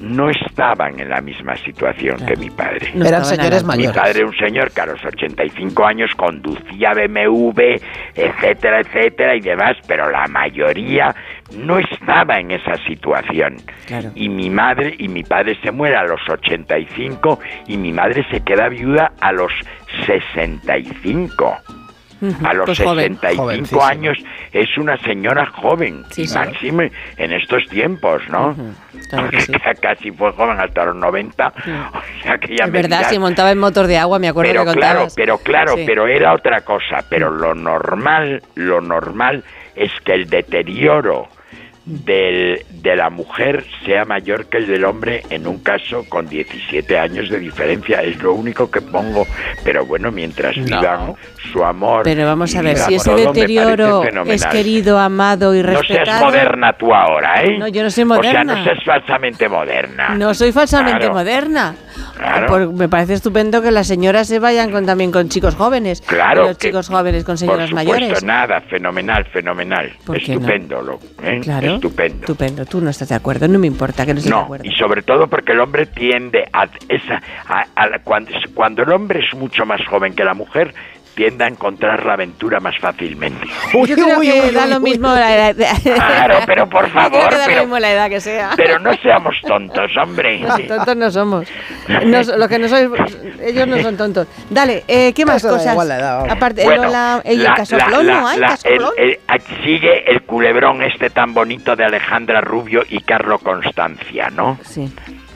no 0.00 0.30
estaban 0.30 0.98
en 1.00 1.08
la 1.08 1.20
misma 1.20 1.56
situación 1.56 2.16
que 2.26 2.36
mi 2.36 2.50
padre. 2.50 2.90
No 2.94 3.04
Eran 3.06 3.24
señores 3.24 3.62
nada. 3.62 3.76
Mi 3.76 3.86
mayores. 3.86 4.02
padre 4.02 4.18
era 4.20 4.26
un 4.28 4.36
señor 4.36 4.70
que 4.72 4.80
a 4.80 4.86
los 4.86 5.04
85 5.04 5.86
años 5.86 6.10
conducía 6.16 6.92
BMW, 6.92 7.76
etcétera, 8.14 8.80
etcétera 8.80 9.36
y 9.36 9.40
demás, 9.40 9.76
pero 9.86 10.10
la 10.10 10.26
mayoría 10.28 11.14
no 11.56 11.78
estaba 11.78 12.38
en 12.38 12.50
esa 12.50 12.76
situación. 12.86 13.56
Y 14.14 14.28
mi 14.28 14.50
madre 14.50 14.94
y 14.98 15.08
mi 15.08 15.22
padre 15.22 15.58
se 15.62 15.70
muere 15.70 15.96
a 15.96 16.04
los 16.04 16.20
85 16.28 17.38
y 17.68 17.76
mi 17.76 17.92
madre 17.92 18.24
se 18.30 18.40
queda 18.40 18.68
viuda 18.68 19.12
a 19.20 19.32
los 19.32 19.52
65. 20.06 21.56
A 22.44 22.54
los 22.54 22.66
Pues 22.66 22.78
joven. 22.80 23.14
65 23.14 23.42
Jovencísima. 23.42 23.88
años 23.88 24.18
es 24.52 24.78
una 24.78 24.96
señora 24.98 25.46
joven, 25.46 26.04
Sí, 26.10 26.26
máxime 26.34 26.90
en 27.16 27.32
estos 27.32 27.66
tiempos, 27.68 28.22
¿no? 28.28 28.54
claro 29.10 29.30
que 29.30 29.40
sí. 29.42 29.52
Porque 29.52 29.74
casi 29.80 30.10
fue 30.12 30.32
joven 30.32 30.58
hasta 30.60 30.84
los 30.86 30.96
90, 30.96 31.46
o 31.94 32.22
sea 32.22 32.38
que 32.38 32.56
ya 32.56 32.64
Es 32.64 32.70
me 32.70 32.82
verdad, 32.82 32.98
dirás. 32.98 33.10
si 33.12 33.18
montaba 33.18 33.50
en 33.50 33.58
motor 33.58 33.86
de 33.86 33.98
agua, 33.98 34.18
me 34.18 34.28
acuerdo 34.28 34.50
pero 34.52 34.64
que 34.64 34.72
claro, 34.72 34.92
contabas. 35.00 35.14
pero 35.14 35.38
claro, 35.38 35.74
pero 35.86 36.06
era 36.06 36.32
otra 36.34 36.60
cosa, 36.62 37.04
pero 37.08 37.30
lo 37.30 37.54
normal, 37.54 38.42
lo 38.54 38.80
normal 38.80 39.42
es 39.74 39.90
que 40.04 40.14
el 40.14 40.28
deterioro 40.30 41.28
del, 41.86 42.64
de 42.70 42.96
la 42.96 43.10
mujer 43.10 43.64
sea 43.84 44.04
mayor 44.04 44.46
que 44.46 44.58
el 44.58 44.66
del 44.66 44.84
hombre 44.84 45.22
en 45.30 45.46
un 45.46 45.58
caso 45.58 46.04
con 46.08 46.26
17 46.28 46.98
años 46.98 47.28
de 47.28 47.38
diferencia. 47.38 48.02
Es 48.02 48.22
lo 48.22 48.32
único 48.32 48.70
que 48.70 48.80
pongo. 48.80 49.26
Pero 49.64 49.84
bueno, 49.84 50.10
mientras 50.10 50.56
No. 50.56 50.64
vivan 50.64 51.14
su 51.52 51.62
amor. 51.64 52.02
Pero 52.04 52.24
vamos 52.26 52.54
a 52.56 52.62
ver, 52.62 52.76
si 52.78 52.94
ese 52.94 53.14
deterioro 53.14 54.02
es 54.26 54.46
querido, 54.46 54.98
amado 54.98 55.54
y 55.54 55.58
No 55.62 55.68
respetado... 55.80 56.04
seas 56.06 56.20
moderna 56.22 56.72
tú 56.72 56.94
ahora, 56.94 57.42
¿eh? 57.42 57.58
No, 57.58 57.68
yo 57.68 57.82
no 57.82 57.90
soy 57.90 58.04
O 58.04 58.06
sea, 58.08 58.16
moderna. 58.16 58.44
no 58.44 58.64
seas 58.64 58.78
falsamente 58.84 59.48
moderna. 59.48 60.08
No 60.16 60.32
soy 60.34 60.52
falsamente 60.52 60.98
Claro. 61.00 61.14
moderna. 61.14 61.74
Claro. 62.16 62.46
Por- 62.46 62.72
me 62.72 62.88
parece 62.88 63.14
estupendo 63.14 63.62
que 63.62 63.70
las 63.70 63.86
señoras 63.86 64.28
se 64.28 64.38
vayan 64.38 64.70
con, 64.70 64.86
también 64.86 65.10
con 65.12 65.28
chicos 65.28 65.54
jóvenes. 65.54 66.00
Claro 66.02 66.44
Y 66.44 66.48
los 66.48 66.58
que- 66.58 66.68
chicos 66.68 66.88
jóvenes 66.88 67.24
con 67.24 67.36
señoras 67.38 67.70
Por 67.70 67.80
supuesto, 67.80 68.00
mayores. 68.00 68.24
nada, 68.24 68.60
fenomenal, 68.62 69.24
fenomenal. 69.26 69.92
¿Por 70.04 70.18
qué 70.20 70.34
no? 70.34 70.40
Estupendo, 70.40 70.82
lo, 70.82 71.00
¿eh? 71.22 71.40
Claro. 71.42 71.74
Estupendo. 71.74 72.20
Estupendo. 72.20 72.66
Tú 72.66 72.80
no 72.80 72.90
estás 72.90 73.08
de 73.08 73.14
acuerdo. 73.14 73.48
No 73.48 73.58
me 73.58 73.66
importa 73.66 74.04
que 74.06 74.14
no 74.14 74.18
estés 74.18 74.32
de 74.34 74.38
acuerdo. 74.40 74.64
y 74.66 74.72
sobre 74.74 75.02
todo 75.02 75.26
porque 75.28 75.52
el 75.52 75.60
hombre 75.60 75.86
tiende 75.86 76.48
a 76.52 76.68
esa 76.88 77.22
a- 77.46 77.66
a 77.74 77.88
la- 77.88 77.98
cuando, 78.00 78.30
cuando 78.54 78.82
el 78.82 78.92
hombre 78.92 79.20
es 79.20 79.34
mucho 79.38 79.64
más 79.66 79.80
joven 79.86 80.14
que 80.14 80.24
la 80.24 80.34
mujer 80.34 80.74
tiende 81.14 81.44
a 81.44 81.48
encontrar 81.48 82.04
la 82.04 82.14
aventura 82.14 82.60
más 82.60 82.76
fácilmente. 82.78 83.46
Yo 83.72 83.94
creo 83.94 84.20
que 84.20 84.52
da 84.52 84.66
lo 84.66 84.80
mismo 84.80 85.08
la 85.14 85.50
edad. 85.50 85.56
Claro, 85.82 86.38
pero 86.46 86.68
por 86.68 86.86
Yo 86.86 86.92
creo 86.92 87.02
favor, 87.10 87.28
que 87.30 87.34
da 87.36 87.40
lo 87.42 87.46
pero, 87.46 87.60
mismo 87.62 87.78
la 87.78 87.92
edad 87.92 88.08
que 88.10 88.20
sea. 88.20 88.50
pero 88.56 88.78
no 88.78 88.92
seamos 88.96 89.36
tontos, 89.46 89.90
hombre. 89.96 90.40
No, 90.40 90.58
tontos 90.60 90.96
no 90.96 91.10
somos. 91.10 91.48
No, 92.04 92.22
lo 92.36 92.48
que 92.48 92.58
no 92.58 92.68
sois, 92.68 92.88
ellos 93.42 93.66
no 93.68 93.80
son 93.80 93.96
tontos. 93.96 94.26
Dale, 94.50 94.84
eh, 94.88 95.12
¿qué 95.12 95.24
más 95.24 95.42
cosas? 95.42 95.72
igual 95.72 95.88
la 95.88 95.98
edad, 95.98 96.16
hombre. 96.18 96.32
Aparte, 96.32 96.62
el 96.62 96.66
Bueno, 96.68 96.84
Lola, 96.84 97.22
el 97.24 97.42
la- 97.42 97.54
casoplón, 97.54 98.06
la- 98.06 98.20
¿no 98.20 98.28
hay 98.28 98.38
la- 98.38 98.46
casoplón? 98.48 98.92
el- 98.96 99.18
el- 99.28 99.64
sigue 99.64 100.10
el 100.10 100.22
culebrón 100.22 100.82
este 100.82 101.10
tan 101.10 101.32
bonito 101.34 101.76
de 101.76 101.84
Alejandra 101.84 102.40
Rubio 102.40 102.82
y 102.88 103.00
Carlo 103.00 103.38
Constancia, 103.38 104.30
¿no? 104.30 104.58
Sí. 104.64 104.92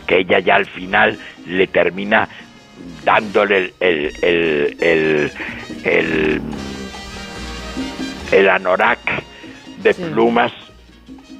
Que 0.07 0.19
ella 0.21 0.39
ya 0.41 0.57
al 0.57 0.67
final 0.67 1.19
le 1.47 1.67
termina 1.67 2.29
dándole 3.05 3.75
el 3.81 4.13
el 4.23 5.31
el 5.85 6.41
el, 8.33 8.49
anorak 8.49 8.99
de 9.83 9.95
plumas 9.95 10.53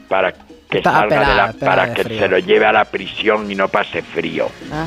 para 0.09 0.33
que 0.71 0.83
salga 0.83 1.21
de 1.21 1.35
la, 1.35 1.53
para 1.53 1.93
que 1.93 2.05
frío. 2.05 2.19
se 2.19 2.29
lo 2.29 2.39
lleve 2.39 2.67
a 2.67 2.73
la 2.73 2.85
prisión 2.85 3.51
y 3.51 3.55
no 3.55 3.69
pase 3.69 4.03
frío. 4.03 4.49
Ah. 4.73 4.87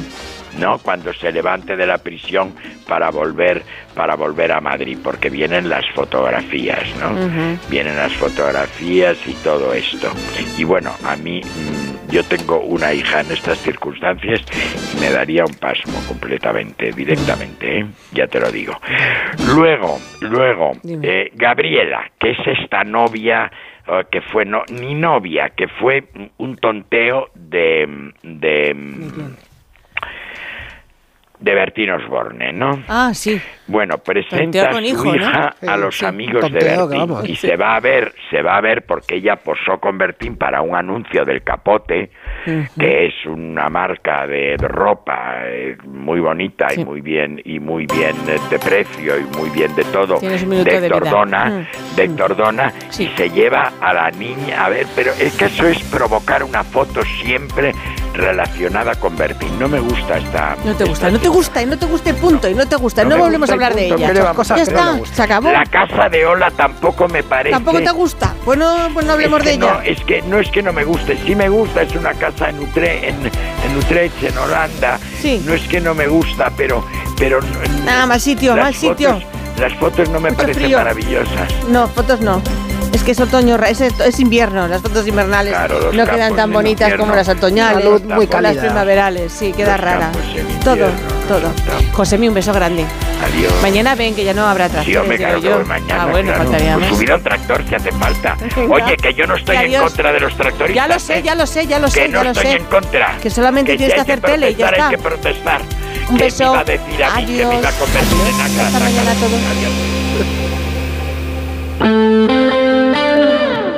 ¿No? 0.60 0.78
Cuando 0.80 1.14
se 1.14 1.32
levante 1.32 1.76
de 1.76 1.86
la 1.86 1.98
prisión 1.98 2.54
para 2.88 3.10
volver 3.10 3.64
para 3.96 4.16
volver 4.16 4.52
a 4.52 4.62
Madrid, 4.62 4.98
porque 5.04 5.30
vienen 5.30 5.70
las 5.70 5.88
fotografías, 5.92 6.84
¿no? 6.98 7.14
Vienen 7.70 7.96
las 7.98 8.14
fotografías 8.14 9.18
y 9.28 9.34
todo 9.44 9.74
esto. 9.74 10.10
Y 10.58 10.64
bueno, 10.64 10.92
a 11.06 11.16
mí 11.18 11.42
mm, 11.42 12.12
yo 12.12 12.24
tengo 12.24 12.60
una 12.62 12.94
hija 12.94 13.22
en 13.22 13.32
estas 13.32 13.58
circunstancias 13.60 14.42
y 14.96 15.00
me 15.00 15.12
daría 15.12 15.44
un 15.46 15.54
pasmo 15.56 16.00
completamente, 16.08 16.92
directamente, 16.92 17.80
¿eh? 17.80 17.86
ya 18.14 18.28
te 18.28 18.40
lo 18.40 18.52
digo. 18.52 18.80
Luego, 19.54 20.00
luego, 20.22 20.72
eh, 20.84 21.32
Gabriela, 21.34 22.12
que 22.20 22.32
es 22.32 22.40
esta 22.60 22.84
novia 22.84 23.52
eh, 23.88 24.06
que 24.12 24.22
fue 24.22 24.46
no, 24.46 24.64
ni 24.70 24.94
novia, 24.94 25.50
que 25.50 25.68
fue 25.68 26.06
un 26.38 26.56
tonteo 26.58 27.30
de, 27.34 28.12
de 28.24 28.76
de 31.42 31.56
Bertín 31.56 31.90
Osborne, 31.90 32.54
¿no? 32.54 32.84
Ah, 32.88 33.12
sí. 33.14 33.42
Bueno, 33.68 33.98
presenta 33.98 34.70
a 34.70 34.74
su 34.74 34.80
hijo, 34.80 35.06
¿no? 35.06 35.16
hija 35.16 35.56
a 35.68 35.78
los 35.78 35.98
sí, 35.98 36.06
amigos 36.06 36.52
de 36.52 36.60
Bertín 36.60 37.18
y 37.26 37.36
Sí. 37.36 37.48
se 37.48 37.58
va 37.58 37.76
a 37.76 37.80
ver, 37.80 38.14
se 38.30 38.42
va 38.42 38.58
a 38.58 38.62
ver 38.62 38.86
porque 38.86 39.16
ella 39.16 39.36
posó 39.38 39.80
con 39.80 39.98
Bertín 39.98 40.38
para 40.38 40.62
un 40.62 40.76
anuncio 40.76 41.26
del 41.26 41.42
Capote, 41.44 42.12
que 42.78 43.06
es 43.08 43.14
una 43.28 43.70
marca 43.70 44.26
de 44.28 44.56
ropa 44.58 45.42
eh, 45.46 45.78
muy 45.86 46.20
bonita 46.20 46.68
y 46.76 46.84
muy 46.84 47.02
bien 47.02 47.42
y 47.46 47.60
muy 47.60 47.86
bien 47.86 48.16
de 48.26 48.60
precio 48.60 49.18
y 49.20 49.24
muy 49.38 49.50
bien 49.52 49.74
de 49.76 49.84
todo 49.86 50.20
de 50.20 50.30
de 50.64 50.78
Héctor. 50.78 51.10
Dona, 51.10 51.46
Mm. 51.46 51.96
de 51.96 52.04
Héctor 52.04 52.36
Dona, 52.36 52.74
y 52.98 53.08
se 53.08 53.30
lleva 53.30 53.72
a 53.82 53.94
la 53.94 54.10
niña 54.12 54.66
a 54.66 54.70
ver, 54.70 54.86
pero 54.96 55.12
es 55.20 55.34
que 55.36 55.46
eso 55.46 55.68
es 55.68 55.82
provocar 55.84 56.44
una 56.44 56.64
foto 56.64 57.02
siempre 57.24 57.74
relacionada 58.14 58.96
con 58.96 59.16
Bertín. 59.16 59.58
No 59.60 59.68
me 59.68 59.80
gusta 59.80 60.18
esta 60.18 60.56
No 60.66 60.76
te 60.76 60.84
gusta, 60.84 61.10
no 61.10 61.20
te 61.20 61.28
gusta 61.30 61.62
y 61.62 61.66
no 61.66 61.78
te 61.78 61.86
gusta 61.86 62.14
punto, 62.14 62.50
y 62.50 62.54
no 62.54 62.68
te 62.68 62.76
gusta, 62.76 63.04
no, 63.04 63.10
me 63.12 63.16
volvemos 63.18 63.50
gusta 63.50 63.54
a 63.54 63.56
hablar 63.56 63.74
de 63.76 63.82
punto, 63.88 63.96
ella. 63.96 64.08
¿qué 64.08 64.14
le 64.14 64.22
vamos 64.22 64.52
a 64.52 64.56
ya? 64.58 64.64
No 64.64 64.70
está, 64.70 64.92
gusta. 64.98 65.16
se 65.16 65.24
acabó. 65.24 65.52
La 65.52 65.64
casa 65.66 66.10
de 66.10 66.26
Ola 66.26 66.52
tampoco 66.52 67.08
me 67.08 67.24
parece. 67.24 67.52
Tampoco 67.54 67.82
te 67.82 67.92
gusta. 67.92 68.34
Pues 68.44 68.58
no, 68.60 68.90
pues 68.94 69.06
no 69.06 69.14
hablemos 69.14 69.40
Es 69.40 69.44
que 69.44 69.50
de 69.50 69.56
ella. 69.56 69.74
No, 69.74 69.82
es 69.82 70.04
que 70.04 70.22
no 70.24 70.40
es 70.40 70.50
que 70.52 70.62
no 70.62 70.74
me 70.74 70.84
guste, 70.84 71.18
sí 71.18 71.36
me 71.36 71.50
gusta, 71.50 71.82
es 71.84 71.96
una 71.96 72.14
casa 72.22 72.50
en, 72.50 72.60
Utre, 72.60 73.10
en, 73.10 73.16
en 73.26 73.78
Utrecht, 73.80 74.22
en 74.24 74.38
Holanda. 74.38 75.00
No 75.46 75.54
es 75.54 75.62
que 75.68 75.82
no 75.82 75.94
me 75.96 76.08
gusta, 76.08 76.52
pero 76.56 76.86
pero 77.18 77.42
no- 77.42 77.84
Nada, 77.86 78.06
mal 78.06 78.22
sitio, 78.22 78.56
las 78.56 78.64
mal 78.66 78.74
sitio. 78.76 79.10
fotos- 79.14 79.60
las 79.60 79.74
fotos 79.74 80.10
no 80.10 80.20
me 80.20 80.30
Mucho 80.30 80.42
parecen 80.44 80.64
frío. 80.64 80.78
maravillosas. 80.78 81.50
No, 81.70 81.88
fotos 81.88 82.22
no. 82.22 82.42
Es 82.94 83.04
que 83.04 83.12
es 83.12 83.20
otoño, 83.22 83.56
es, 83.64 83.80
es 83.82 84.20
invierno, 84.20 84.68
las 84.68 84.82
fotos 84.82 85.08
invernales 85.08 85.56
los 85.70 85.94
no 85.96 86.06
quedan 86.06 86.36
tan 86.36 86.52
bonitas 86.52 86.88
invierno. 86.90 87.06
como 87.06 87.16
las 87.16 87.30
otoñales, 87.30 87.86
luz 87.86 88.04
muy 88.04 88.28
las 88.28 88.58
primaverales, 88.58 89.32
sí, 89.32 89.54
queda 89.54 89.78
rara. 89.78 90.12
Todo, 90.64 90.88
todo. 91.28 91.52
Josemi, 91.94 92.28
un 92.28 92.34
beso 92.34 92.52
grande. 92.54 92.86
Adiós. 93.24 93.54
Mañana 93.62 93.96
ven 93.96 94.14
que 94.14 94.24
ya 94.26 94.34
no 94.34 94.46
habrá 94.46 94.68
Sí, 94.68 94.74
tractores, 94.74 94.98
hombre, 95.02 95.18
ya 95.20 95.28
claro 95.30 95.42
que 95.42 95.48
yo. 95.48 95.66
mañana. 95.66 96.04
ah, 96.04 96.06
bueno, 96.08 96.30
claro. 96.34 96.44
faltaría 96.44 96.74
Pues 96.74 96.86
más. 96.90 96.96
subir 96.98 97.12
a 97.12 97.16
un 97.16 97.24
tractor 97.24 97.64
si 97.70 97.76
hace 97.76 97.92
falta. 97.94 98.38
Oye, 98.70 98.98
que 98.98 99.14
yo 99.14 99.28
no 99.28 99.36
estoy 99.36 99.56
Que 99.56 99.62
en 99.64 99.68
adiós. 99.70 99.84
contra 99.84 100.12
de 100.12 100.20
los 100.20 100.36
tractoristas. 100.36 100.76
Ya 100.76 100.94
lo 100.94 101.00
sé, 101.00 101.18
¿eh? 101.18 101.22
ya 101.24 101.36
lo 101.36 101.46
sé, 101.48 101.68
ya 101.68 101.80
lo 101.80 101.86
que 101.88 101.92
sé, 101.92 102.08
no 102.10 102.18
ya 102.18 102.24
lo 102.24 102.32
estoy 102.32 102.46
sé. 102.48 102.56
en 102.58 102.66
contra. 102.66 103.18
Que 103.22 103.30
solamente 103.30 103.72
si 103.74 103.78
tienes 103.78 103.96
que 103.96 104.02
hacer 104.02 104.20
tele 104.22 104.52
y 104.52 104.56
ya 104.56 104.70
está. 104.70 104.88
Hay 104.90 104.96
que 104.96 105.02
protestar. 105.02 105.62
Un 106.10 106.18
¿Qué 106.18 106.24
beso. 106.26 106.44
me 106.46 106.50
iba 106.52 106.60
a 106.60 106.64
decir 106.66 107.04
a 107.04 107.16
mí 107.16 107.26
que 107.26 107.32
me 107.32 107.38
iba 107.38 107.46
a 107.54 107.58
Adiós. 107.58 107.74
convertir 107.76 108.18
en 108.36 108.42
Hasta 108.42 108.68
acá? 108.68 108.80
mañana 108.80 109.12
a 109.12 109.16
todos. 109.16 109.32
Adiós. 109.32 109.72